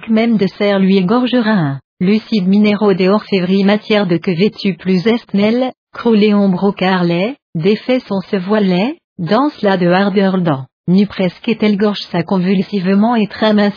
même 0.09 0.37
de 0.37 0.47
serre 0.47 0.79
lui 0.79 0.97
égorgera 0.97 1.51
un, 1.51 1.79
lucide 1.99 2.47
minéraux 2.47 2.93
des 2.93 3.09
orfèvreries 3.09 3.63
matière 3.63 4.07
de 4.07 4.17
que 4.17 4.31
vêtu 4.31 4.75
plus 4.75 5.05
estnel, 5.07 5.71
croulé 5.93 6.33
ombre 6.33 6.71
carlet, 6.71 7.35
défait 7.55 7.99
son 7.99 8.21
se 8.21 8.37
voilet, 8.37 8.97
danse 9.19 9.61
là 9.61 9.77
de 9.77 9.87
hardeur 9.87 10.41
dans, 10.41 10.65
nu 10.87 11.05
presque 11.05 11.47
est-elle 11.47 11.77
gorge 11.77 12.01
sa 12.11 12.23
convulsivement 12.23 13.15
et 13.15 13.27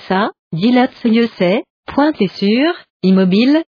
ça, 0.09 0.31
dilate 0.53 0.93
ce 1.03 1.09
lieu 1.09 1.29
c'est, 1.37 1.65
pointe 1.93 2.21
et 2.21 2.29
sûr, 2.29 2.73
immobile, 3.03 3.63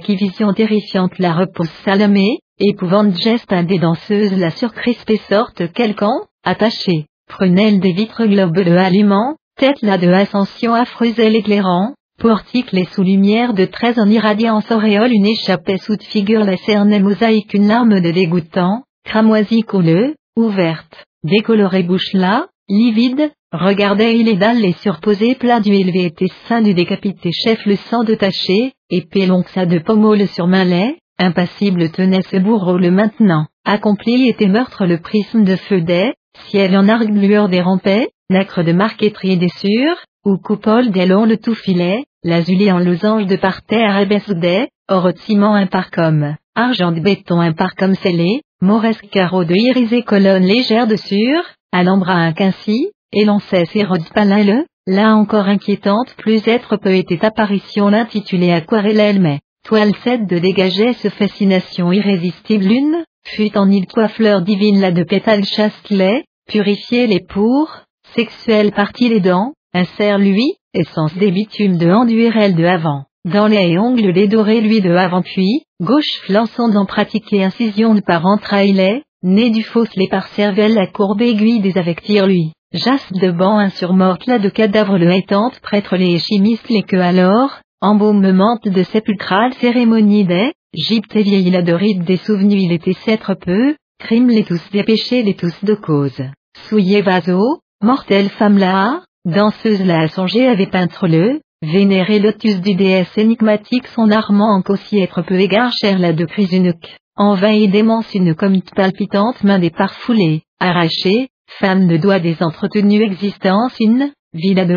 qui 0.00 0.16
vision 0.16 0.52
terrifiante 0.52 1.18
la 1.18 1.32
repose 1.32 1.70
salamée, 1.84 2.38
épouvante 2.68 3.16
geste 3.16 3.52
un 3.52 3.64
des 3.64 3.78
danseuses 3.78 4.38
la 4.38 4.50
surcrispée 4.50 5.20
sorte 5.28 5.72
quelqu'un, 5.72 6.20
attaché, 6.44 7.06
prunelle 7.28 7.80
des 7.80 7.92
vitres 7.92 8.24
globes 8.26 8.54
de 8.56 8.76
aliment, 8.76 9.36
tête 9.58 9.82
là 9.82 9.98
de 9.98 10.08
ascension 10.08 10.72
affreuse 10.74 11.16
l'éclairant, 11.16 11.94
portique 12.18 12.70
les 12.72 12.84
sous-lumière 12.84 13.52
de 13.52 13.64
treize 13.64 13.98
en 13.98 14.06
irradiance 14.06 14.70
auréole 14.70 15.12
une 15.12 15.26
échappée 15.26 15.78
sous 15.78 15.96
de 15.96 16.02
figure 16.04 16.44
la 16.44 16.56
cerne 16.56 16.96
mosaïque 17.00 17.52
une 17.54 17.66
larme 17.66 18.00
de 18.00 18.10
dégoûtant, 18.12 18.84
cramoisie 19.04 19.62
couleux, 19.62 20.14
ouverte, 20.36 21.04
décolorée 21.24 21.82
bouche 21.82 22.12
là, 22.12 22.46
livide, 22.68 23.32
regardait 23.52 24.16
il 24.16 24.26
les 24.26 24.36
dalles 24.36 24.60
les 24.60 24.72
surposés 24.74 25.34
plats 25.34 25.60
du 25.60 25.72
élevé 25.72 26.12
et 26.18 26.28
sein 26.48 26.62
du 26.62 26.74
décapité 26.74 27.30
chef 27.32 27.66
le 27.66 27.76
sang 27.76 28.04
de 28.04 28.14
taché, 28.14 28.72
épée 28.88 29.28
ça 29.52 29.66
de 29.66 29.80
pommeau 29.80 30.14
sur 30.26 30.46
lait, 30.46 30.96
impassible 31.22 31.90
tenait 31.90 32.22
ce 32.22 32.36
bourreau 32.36 32.76
le 32.76 32.90
maintenant, 32.90 33.46
accompli 33.64 34.28
était 34.28 34.48
meurtre 34.48 34.86
le 34.86 34.98
prisme 34.98 35.44
de 35.44 35.56
feu 35.56 35.80
des, 35.80 36.12
ciel 36.48 36.76
en 36.76 36.88
argue 36.88 37.18
lueur 37.18 37.48
des 37.48 37.60
rampais, 37.60 38.10
nacre 38.30 38.62
de 38.62 38.72
marqueterie 38.72 39.38
des 39.38 39.48
sûrs, 39.48 39.96
ou 40.24 40.36
coupole 40.36 40.90
des 40.90 41.06
le 41.06 41.36
tout 41.36 41.54
filet, 41.54 42.04
l'azulé 42.22 42.70
en 42.70 42.78
losange 42.78 43.26
de 43.26 43.36
parterre 43.36 43.96
abessoudé, 43.96 44.68
or 44.88 45.12
de 45.12 45.18
ciment 45.18 45.54
un 45.54 45.66
par 45.66 45.90
comme, 45.90 46.36
argent 46.54 46.92
de 46.92 47.00
béton 47.00 47.40
un 47.40 47.52
par 47.52 47.74
comme 47.74 47.94
scellé, 47.94 48.42
mauresque 48.60 49.08
carreau 49.10 49.44
de 49.44 49.54
irisé 49.54 50.02
colonne 50.02 50.44
légère 50.44 50.86
de 50.86 50.96
sur, 50.96 51.42
alhambra 51.72 52.14
un 52.14 52.32
quincy, 52.32 52.90
et 53.12 53.24
l'ancès 53.24 53.68
érode 53.74 54.08
palale, 54.14 54.64
là 54.86 55.14
encore 55.14 55.48
inquiétante 55.48 56.14
plus 56.16 56.46
être 56.46 56.76
peut 56.76 56.94
était 56.94 57.24
apparition 57.24 57.88
l'intitulé 57.88 58.52
aquarelle 58.52 59.20
mais, 59.20 59.40
toile 59.64 59.94
7 60.04 60.26
de 60.26 60.38
dégager 60.38 60.92
ce 60.94 61.08
fascination 61.08 61.92
irrésistible. 61.92 62.70
Une, 62.70 63.04
fut 63.24 63.56
en 63.56 63.70
île 63.70 63.86
fleur 64.08 64.42
divine 64.42 64.80
la 64.80 64.90
de 64.90 65.04
pétales 65.04 65.44
chastelet, 65.44 66.24
purifier 66.48 67.06
les 67.06 67.20
pour, 67.20 67.70
sexuelle 68.14 68.72
partie 68.72 69.08
les 69.08 69.20
dents, 69.20 69.52
insère 69.72 70.18
lui, 70.18 70.54
essence 70.74 71.14
des 71.14 71.30
bitumes 71.30 71.78
de 71.78 71.90
enduirel 71.90 72.54
de 72.54 72.64
avant, 72.64 73.04
dans 73.24 73.46
les 73.46 73.78
ongles 73.78 74.10
les 74.10 74.28
dorés 74.28 74.60
lui 74.60 74.80
de 74.80 74.94
avant 74.94 75.22
puis, 75.22 75.62
gauche 75.80 76.20
flançant 76.24 76.68
d'en 76.68 76.86
pratiquer 76.86 77.44
incision 77.44 77.94
de 77.94 78.00
par 78.00 78.26
entrailles, 78.26 79.02
né 79.22 79.50
du 79.50 79.62
fausse 79.62 79.94
les 79.94 80.08
par 80.08 80.26
cervelle 80.28 80.74
la 80.74 80.88
courbe 80.88 81.22
aiguille 81.22 81.60
des 81.60 81.78
avec 81.78 82.02
tire 82.02 82.26
lui, 82.26 82.52
jaspe 82.72 83.12
de 83.12 83.30
banc 83.30 83.58
un 83.58 83.70
surmorte 83.70 84.26
là 84.26 84.40
de 84.40 84.48
cadavre 84.48 84.98
le 84.98 85.12
étante 85.12 85.60
prêtre 85.60 85.96
les 85.96 86.18
chimistes 86.18 86.68
les 86.68 86.82
que 86.82 86.96
alors, 86.96 87.60
embaumement 87.82 88.58
de 88.64 88.82
sépulcrale 88.84 89.52
cérémonie 89.54 90.24
des, 90.24 90.52
gypte 90.72 91.16
vieille 91.16 91.50
la 91.50 91.62
de 91.62 91.72
rite 91.72 92.04
des 92.04 92.16
souvenirs 92.16 92.58
il 92.58 92.72
était 92.72 92.92
s'être 92.92 93.34
peu, 93.34 93.74
crime 93.98 94.28
les 94.28 94.44
tous 94.44 94.62
des 94.72 94.84
péchés 94.84 95.22
les 95.22 95.34
tous 95.34 95.54
de 95.64 95.74
cause, 95.74 96.22
souillé 96.68 97.02
vaso, 97.02 97.58
mortelle 97.82 98.30
femme 98.30 98.56
là, 98.56 99.02
danseuse 99.24 99.84
la 99.84 100.02
a 100.02 100.08
songé 100.08 100.46
avait 100.46 100.68
peintre 100.68 101.08
le, 101.08 101.40
vénéré 101.60 102.20
lotus 102.20 102.60
du 102.60 102.76
déesse 102.76 103.18
énigmatique 103.18 103.88
son 103.88 104.10
armant 104.10 104.56
en 104.56 104.62
être 105.02 105.22
peu 105.22 105.38
égard 105.40 105.72
cher 105.72 105.98
la 105.98 106.12
de 106.12 106.24
Chrysunuc, 106.24 106.96
en 107.16 107.34
vain 107.34 107.52
et 107.52 107.66
démence 107.68 108.14
une 108.14 108.34
comme 108.36 108.60
palpitante 108.76 109.42
main 109.42 109.58
des 109.58 109.70
parfoulées, 109.70 110.42
arrachée, 110.60 111.28
femme 111.58 111.88
de 111.88 111.96
doigt 111.96 112.20
des 112.20 112.42
entretenues 112.42 113.02
existence 113.02 113.74
une, 113.80 114.12
villa 114.32 114.64
de 114.64 114.74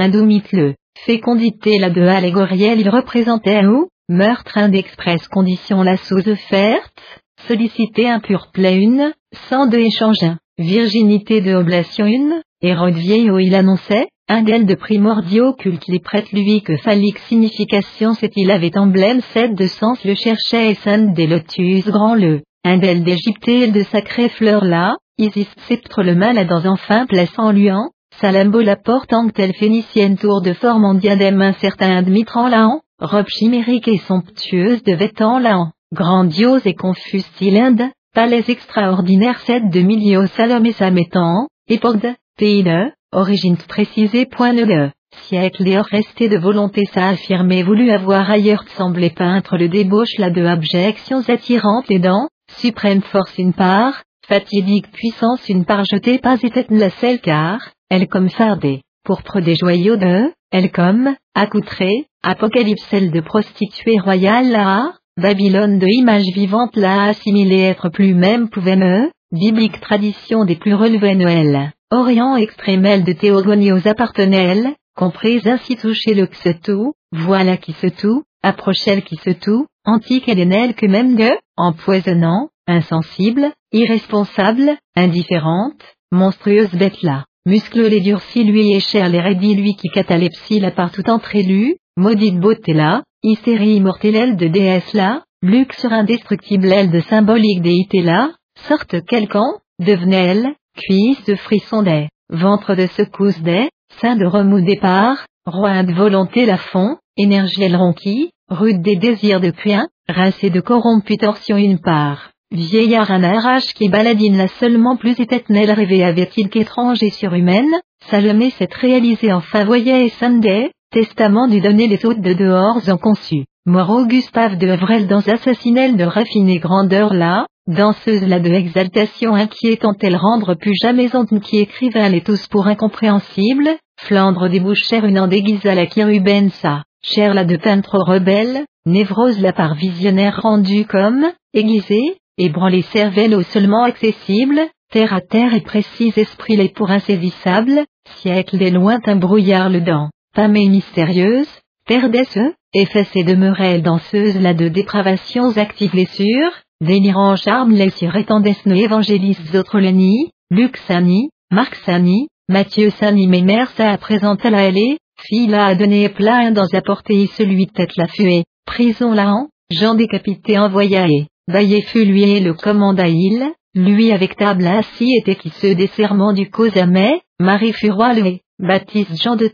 le, 0.51 0.73
fécondité 0.97 1.78
la 1.79 1.90
de 1.90 2.01
allégorielle 2.01 2.79
il 2.79 2.90
représentait 2.90 3.65
ou, 3.65 3.88
meurtre 4.10 4.58
un 4.58 4.69
d'express 4.69 5.28
condition 5.28 5.81
la 5.83 5.97
sous 5.97 6.28
offerte, 6.29 7.01
sollicité 7.47 8.10
un 8.10 8.19
pur 8.19 8.49
play 8.53 8.78
une, 8.78 9.13
sans 9.49 9.67
de 9.67 9.78
échange 9.78 10.24
un, 10.24 10.38
virginité 10.58 11.42
de 11.42 11.53
oblation 11.53 12.06
une, 12.06 12.42
Hérode 12.61 12.95
vieillot 12.95 13.40
il 13.40 13.56
annonçait, 13.56 14.08
un 14.28 14.42
d'elle 14.42 14.65
de 14.65 14.76
primordiaux 14.76 15.53
culte 15.53 15.88
les 15.88 15.99
prête 15.99 16.31
lui 16.31 16.63
que 16.63 16.78
phallique 16.78 17.19
signification 17.19 18.13
c'est 18.13 18.31
il 18.35 18.49
avait 18.49 18.78
emblème 18.78 19.22
sept 19.33 19.53
de 19.53 19.67
sens 19.67 20.03
le 20.03 20.15
cherchait 20.15 20.72
et 20.72 20.76
sainte 20.76 21.13
des 21.13 21.28
lotus 21.28 21.85
grand 21.85 22.15
le, 22.15 22.42
un 22.63 22.78
d'elle 22.78 23.03
d'égypté 23.03 23.67
de 23.67 23.83
sacrée 23.83 24.29
fleur 24.29 24.65
là, 24.65 24.95
Isis 25.17 25.47
sceptre 25.60 26.03
le 26.03 26.13
mal 26.13 26.38
à 26.38 26.44
dans 26.44 26.65
enfin 26.65 27.06
plaçant 27.06 27.51
luant, 27.51 27.92
Salambo 28.22 28.62
la 28.62 28.78
porte 28.78 29.12
en 29.12 29.28
telle 29.28 29.53
phénicienne 29.53 30.17
tour 30.17 30.42
de 30.42 30.53
forme 30.53 30.85
en 30.85 30.94
diadème 30.94 31.42
incertain 31.42 31.98
admittant 31.98 32.48
là 32.48 32.69
robe 32.99 33.28
chimérique 33.28 33.90
et 33.90 33.98
somptueuse 33.98 34.83
de 34.83 34.94
vêtements 34.94 35.40
là 35.40 35.72
grandiose 35.94 36.65
et 36.65 36.76
confuse 36.76 37.26
cylindre, 37.35 37.90
palais 38.14 38.46
extraordinaire 38.48 39.40
sept 39.42 39.69
de 39.69 39.81
milieu 39.81 40.28
Salomé 40.28 40.72
sa 40.72 40.92
mettant, 40.92 41.48
époque 41.67 41.99
de, 41.99 42.14
pays 42.38 42.64
de, 42.64 42.90
origine 43.12 43.58
précisée 43.58 44.26
point 44.26 44.53
le 44.53 44.92
siècle 45.28 45.67
et 45.67 45.78
or 45.78 45.85
resté 45.85 46.30
de 46.30 46.38
volonté 46.38 46.85
ça 46.85 47.10
affirmé 47.10 47.64
voulu 47.64 47.92
avoir 47.92 48.30
ailleurs 48.30 48.64
semblé 48.78 49.10
peindre 49.10 49.58
le 49.58 49.67
débauche 49.67 50.17
là 50.19 50.30
de 50.30 50.46
abjections 50.46 51.22
attirantes 51.28 51.90
les 51.90 51.99
dents, 51.99 52.30
suprême 52.58 53.01
force 53.01 53.38
une 53.38 53.53
part, 53.53 54.03
fatidique 54.26 54.90
puissance 54.92 55.49
une 55.49 55.65
part 55.65 55.83
jetée 55.83 56.17
pas 56.17 56.38
était 56.42 56.65
la 56.69 56.90
selle 56.90 57.19
car, 57.19 57.60
elle 57.90 58.08
comme 58.08 58.30
fardée, 58.30 58.82
pourpre 59.03 59.40
des 59.42 59.56
joyaux 59.56 59.98
de, 59.98 60.32
elle 60.51 60.72
comme, 60.72 61.16
accoutrée, 61.34 62.08
apocalypse 62.24 62.85
celle 62.90 63.12
de 63.12 63.22
prostituée 63.22 64.00
royale 64.00 64.51
là, 64.51 64.94
Babylone 65.18 65.80
de 65.80 65.88
image 65.88 66.26
vivante 66.34 66.76
là 66.76 67.06
assimilée 67.06 67.62
être 67.62 67.90
plus 67.90 68.14
même 68.14 68.50
pouvait 68.50 68.76
me, 68.76 69.12
biblique 69.32 69.80
tradition 69.80 70.44
des 70.44 70.56
plus 70.56 70.74
relevés 70.74 71.16
Noël. 71.16 71.72
Orient 71.92 72.35
extrémel 72.35 73.03
de 73.03 73.14
théogonios 73.14 73.88
appartenelle, 73.88 74.76
comprise 74.96 75.48
ainsi 75.48 75.76
toucher 75.76 76.16
le 76.16 76.28
tout, 76.64 76.94
voilà 77.12 77.58
qui 77.58 77.74
se 77.74 77.88
tout, 77.88 78.24
approchelle 78.44 79.03
qui 79.03 79.16
se 79.18 79.30
tout, 79.30 79.68
antique 79.85 80.28
et 80.28 80.35
que 80.35 80.85
même 80.88 81.16
de, 81.16 81.30
empoisonnant, 81.56 82.50
insensible, 82.68 83.51
irresponsable, 83.72 84.78
indifférente, 84.96 85.82
monstrueuse 86.12 86.72
bête 86.72 87.01
là, 87.03 87.26
muscle 87.45 87.88
les 87.88 88.01
durcis 88.01 88.44
lui 88.44 88.74
et 88.74 88.79
cher 88.79 89.08
les 89.10 89.22
raidis 89.22 89.56
lui 89.56 89.76
qui 89.76 89.90
catalepsie 89.90 90.60
la 90.60 90.72
partout 90.72 91.08
entre 91.10 91.35
élus, 91.35 91.76
maudite 91.95 92.40
beauté 92.40 92.74
là, 92.74 93.03
hystérie 93.24 93.76
immortelle 93.76 94.35
de 94.35 94.47
déesse 94.47 94.94
là, 94.94 95.24
luxe 95.42 95.85
indestructible 95.85 96.72
aile 96.72 96.92
de 96.92 97.01
symbolique 97.01 97.61
déité 97.61 98.01
là, 98.01 98.31
sorte 98.67 99.06
quelqu'un, 99.06 99.53
devenait 99.79 100.26
elle, 100.26 100.56
cuisse 100.76 101.24
de 101.26 101.35
frisson 101.35 101.83
des, 101.83 102.08
ventre 102.29 102.76
de 102.76 102.88
secousse 102.88 103.40
des, 103.42 103.69
sein 104.01 104.15
de 104.15 104.26
remous 104.26 104.61
départ, 104.61 105.26
roi 105.45 105.83
de 105.83 105.94
volonté 105.94 106.45
la 106.45 106.58
fond, 106.58 106.97
énergie 107.17 107.63
elle 107.63 107.76
ronquille, 107.76 108.29
rude 108.49 108.81
des 108.81 108.95
désirs 108.95 109.40
de 109.40 109.51
crien, 109.51 109.88
rincé 110.10 110.49
de 110.49 110.61
corrompu 110.61 111.17
torsion 111.17 111.58
une 111.58 111.79
part. 111.79 112.31
Vieillard 112.55 113.11
un 113.11 113.23
arrache 113.23 113.73
qui 113.73 113.89
baladine 113.89 114.38
la 114.38 114.47
seulement 114.47 114.95
plus 114.95 115.19
éternelle 115.19 115.71
rêvé 115.71 116.05
avait-il 116.05 116.47
qu'étrange 116.47 117.03
et 117.03 117.09
surhumaine, 117.09 117.81
Salomé 118.09 118.49
s'est 118.51 118.69
réalisé 118.79 119.33
enfin 119.33 119.65
voyait 119.65 120.05
et 120.05 120.09
Sunday, 120.09 120.71
testament 120.89 121.49
du 121.49 121.59
donner 121.59 121.88
les 121.88 122.05
hôtes 122.05 122.21
de 122.21 122.31
dehors 122.31 122.79
en 122.88 122.97
conçu, 122.97 123.43
Moreau 123.65 124.05
Gustave 124.05 124.57
de 124.57 124.67
Evrel 124.67 125.07
dans 125.07 125.19
Assassinelle 125.27 125.97
de 125.97 126.05
raffinée 126.05 126.59
grandeur. 126.59 127.13
Là, 127.13 127.45
danseuse 127.67 128.25
là 128.25 128.39
de 128.39 128.49
exaltation 128.49 129.35
inquiétante 129.35 130.01
elle 130.01 130.15
rendre 130.15 130.53
plus 130.53 130.75
jamais 130.81 131.13
honte 131.13 131.38
qui 131.41 131.57
écrivain 131.57 132.07
les 132.07 132.21
tous 132.21 132.47
pour 132.47 132.67
incompréhensible, 132.67 133.67
Flandre 133.99 134.47
débouchère 134.47 135.03
une 135.03 135.19
en 135.19 135.27
à 135.27 135.75
la 135.75 135.89
chérubène 135.89 136.51
ça, 136.51 136.83
chair 137.03 137.33
là 137.33 137.43
de 137.43 137.57
peintre 137.57 137.97
rebelle, 137.97 138.63
névrose 138.85 139.41
la 139.41 139.51
par 139.51 139.75
visionnaire 139.75 140.39
rendue 140.41 140.85
comme, 140.85 141.25
aiguisée, 141.53 142.15
ébranlée 142.38 142.82
cervelle 142.82 143.34
au 143.35 143.44
seulement 143.44 143.84
accessible, 143.84 144.62
terre 144.92 145.14
à 145.14 145.22
terre 145.22 145.53
et 145.53 145.62
précise 145.62 146.18
esprit 146.18 146.56
les 146.56 146.69
pour 146.69 146.92
insaisissable, 146.92 147.85
siècle 148.18 148.58
des 148.58 148.72
lointains 148.72 149.16
brouillards 149.16 149.69
le 149.69 149.82
dent, 149.82 150.10
pâmée 150.35 150.68
mystérieuse, 150.69 151.50
perdesse, 151.88 152.40
effacée 152.74 153.24
demeurée 153.24 153.80
danseuse 153.80 154.40
là 154.40 154.53
de 154.53 154.68
dépravations 154.68 155.58
actives 155.58 155.96
les 155.96 156.06
sûres, 156.08 156.51
délirant 156.82 157.35
charme 157.35 157.72
les 157.72 157.90
sur 157.90 158.16
étendesse 158.16 158.66
ne 158.66 158.76
évangélistes 158.76 159.56
autres 159.56 159.80
Leni, 159.80 160.32
Luc 160.50 160.78
Sani, 160.78 161.30
Marc 161.51 161.76
Sani, 161.85 162.28
Mathieu 162.50 162.90
Sani 162.90 163.28
mes 163.28 163.42
mères 163.42 163.72
ça 163.72 163.92
à 163.92 163.98
présenter 163.98 164.50
la 164.50 164.66
allée, 164.66 164.98
fille 165.18 165.53
a 165.53 165.74
donné 165.76 166.10
plein 166.10 166.51
dans 166.51 166.68
apporter 166.74 167.28
celui 167.28 167.68
tête 167.68 167.96
la 167.96 168.08
fuée, 168.08 168.44
prison 168.66 169.18
en, 169.18 169.48
Jean 169.72 169.96
décapité 169.96 170.60
envoya 170.60 171.08
et, 171.08 171.28
Baillet 171.47 171.81
fut 171.81 172.06
lui 172.06 172.24
et 172.24 172.40
le 172.40 172.56
commanda 172.56 173.08
il, 173.08 173.53
lui 173.76 174.11
avec 174.11 174.35
table 174.35 174.65
assis 174.65 175.15
était 175.15 175.35
qui 175.35 175.49
se 175.49 175.67
des 175.67 175.88
serments 175.88 176.33
du 176.33 176.49
cause 176.49 176.76
à 176.76 176.88
mai, 176.88 177.22
Marie 177.40 177.74
fut 177.74 177.92
roi 177.92 178.13
le 178.13 178.40
Baptiste 178.58 179.22
Jean 179.22 179.35
de 179.35 179.51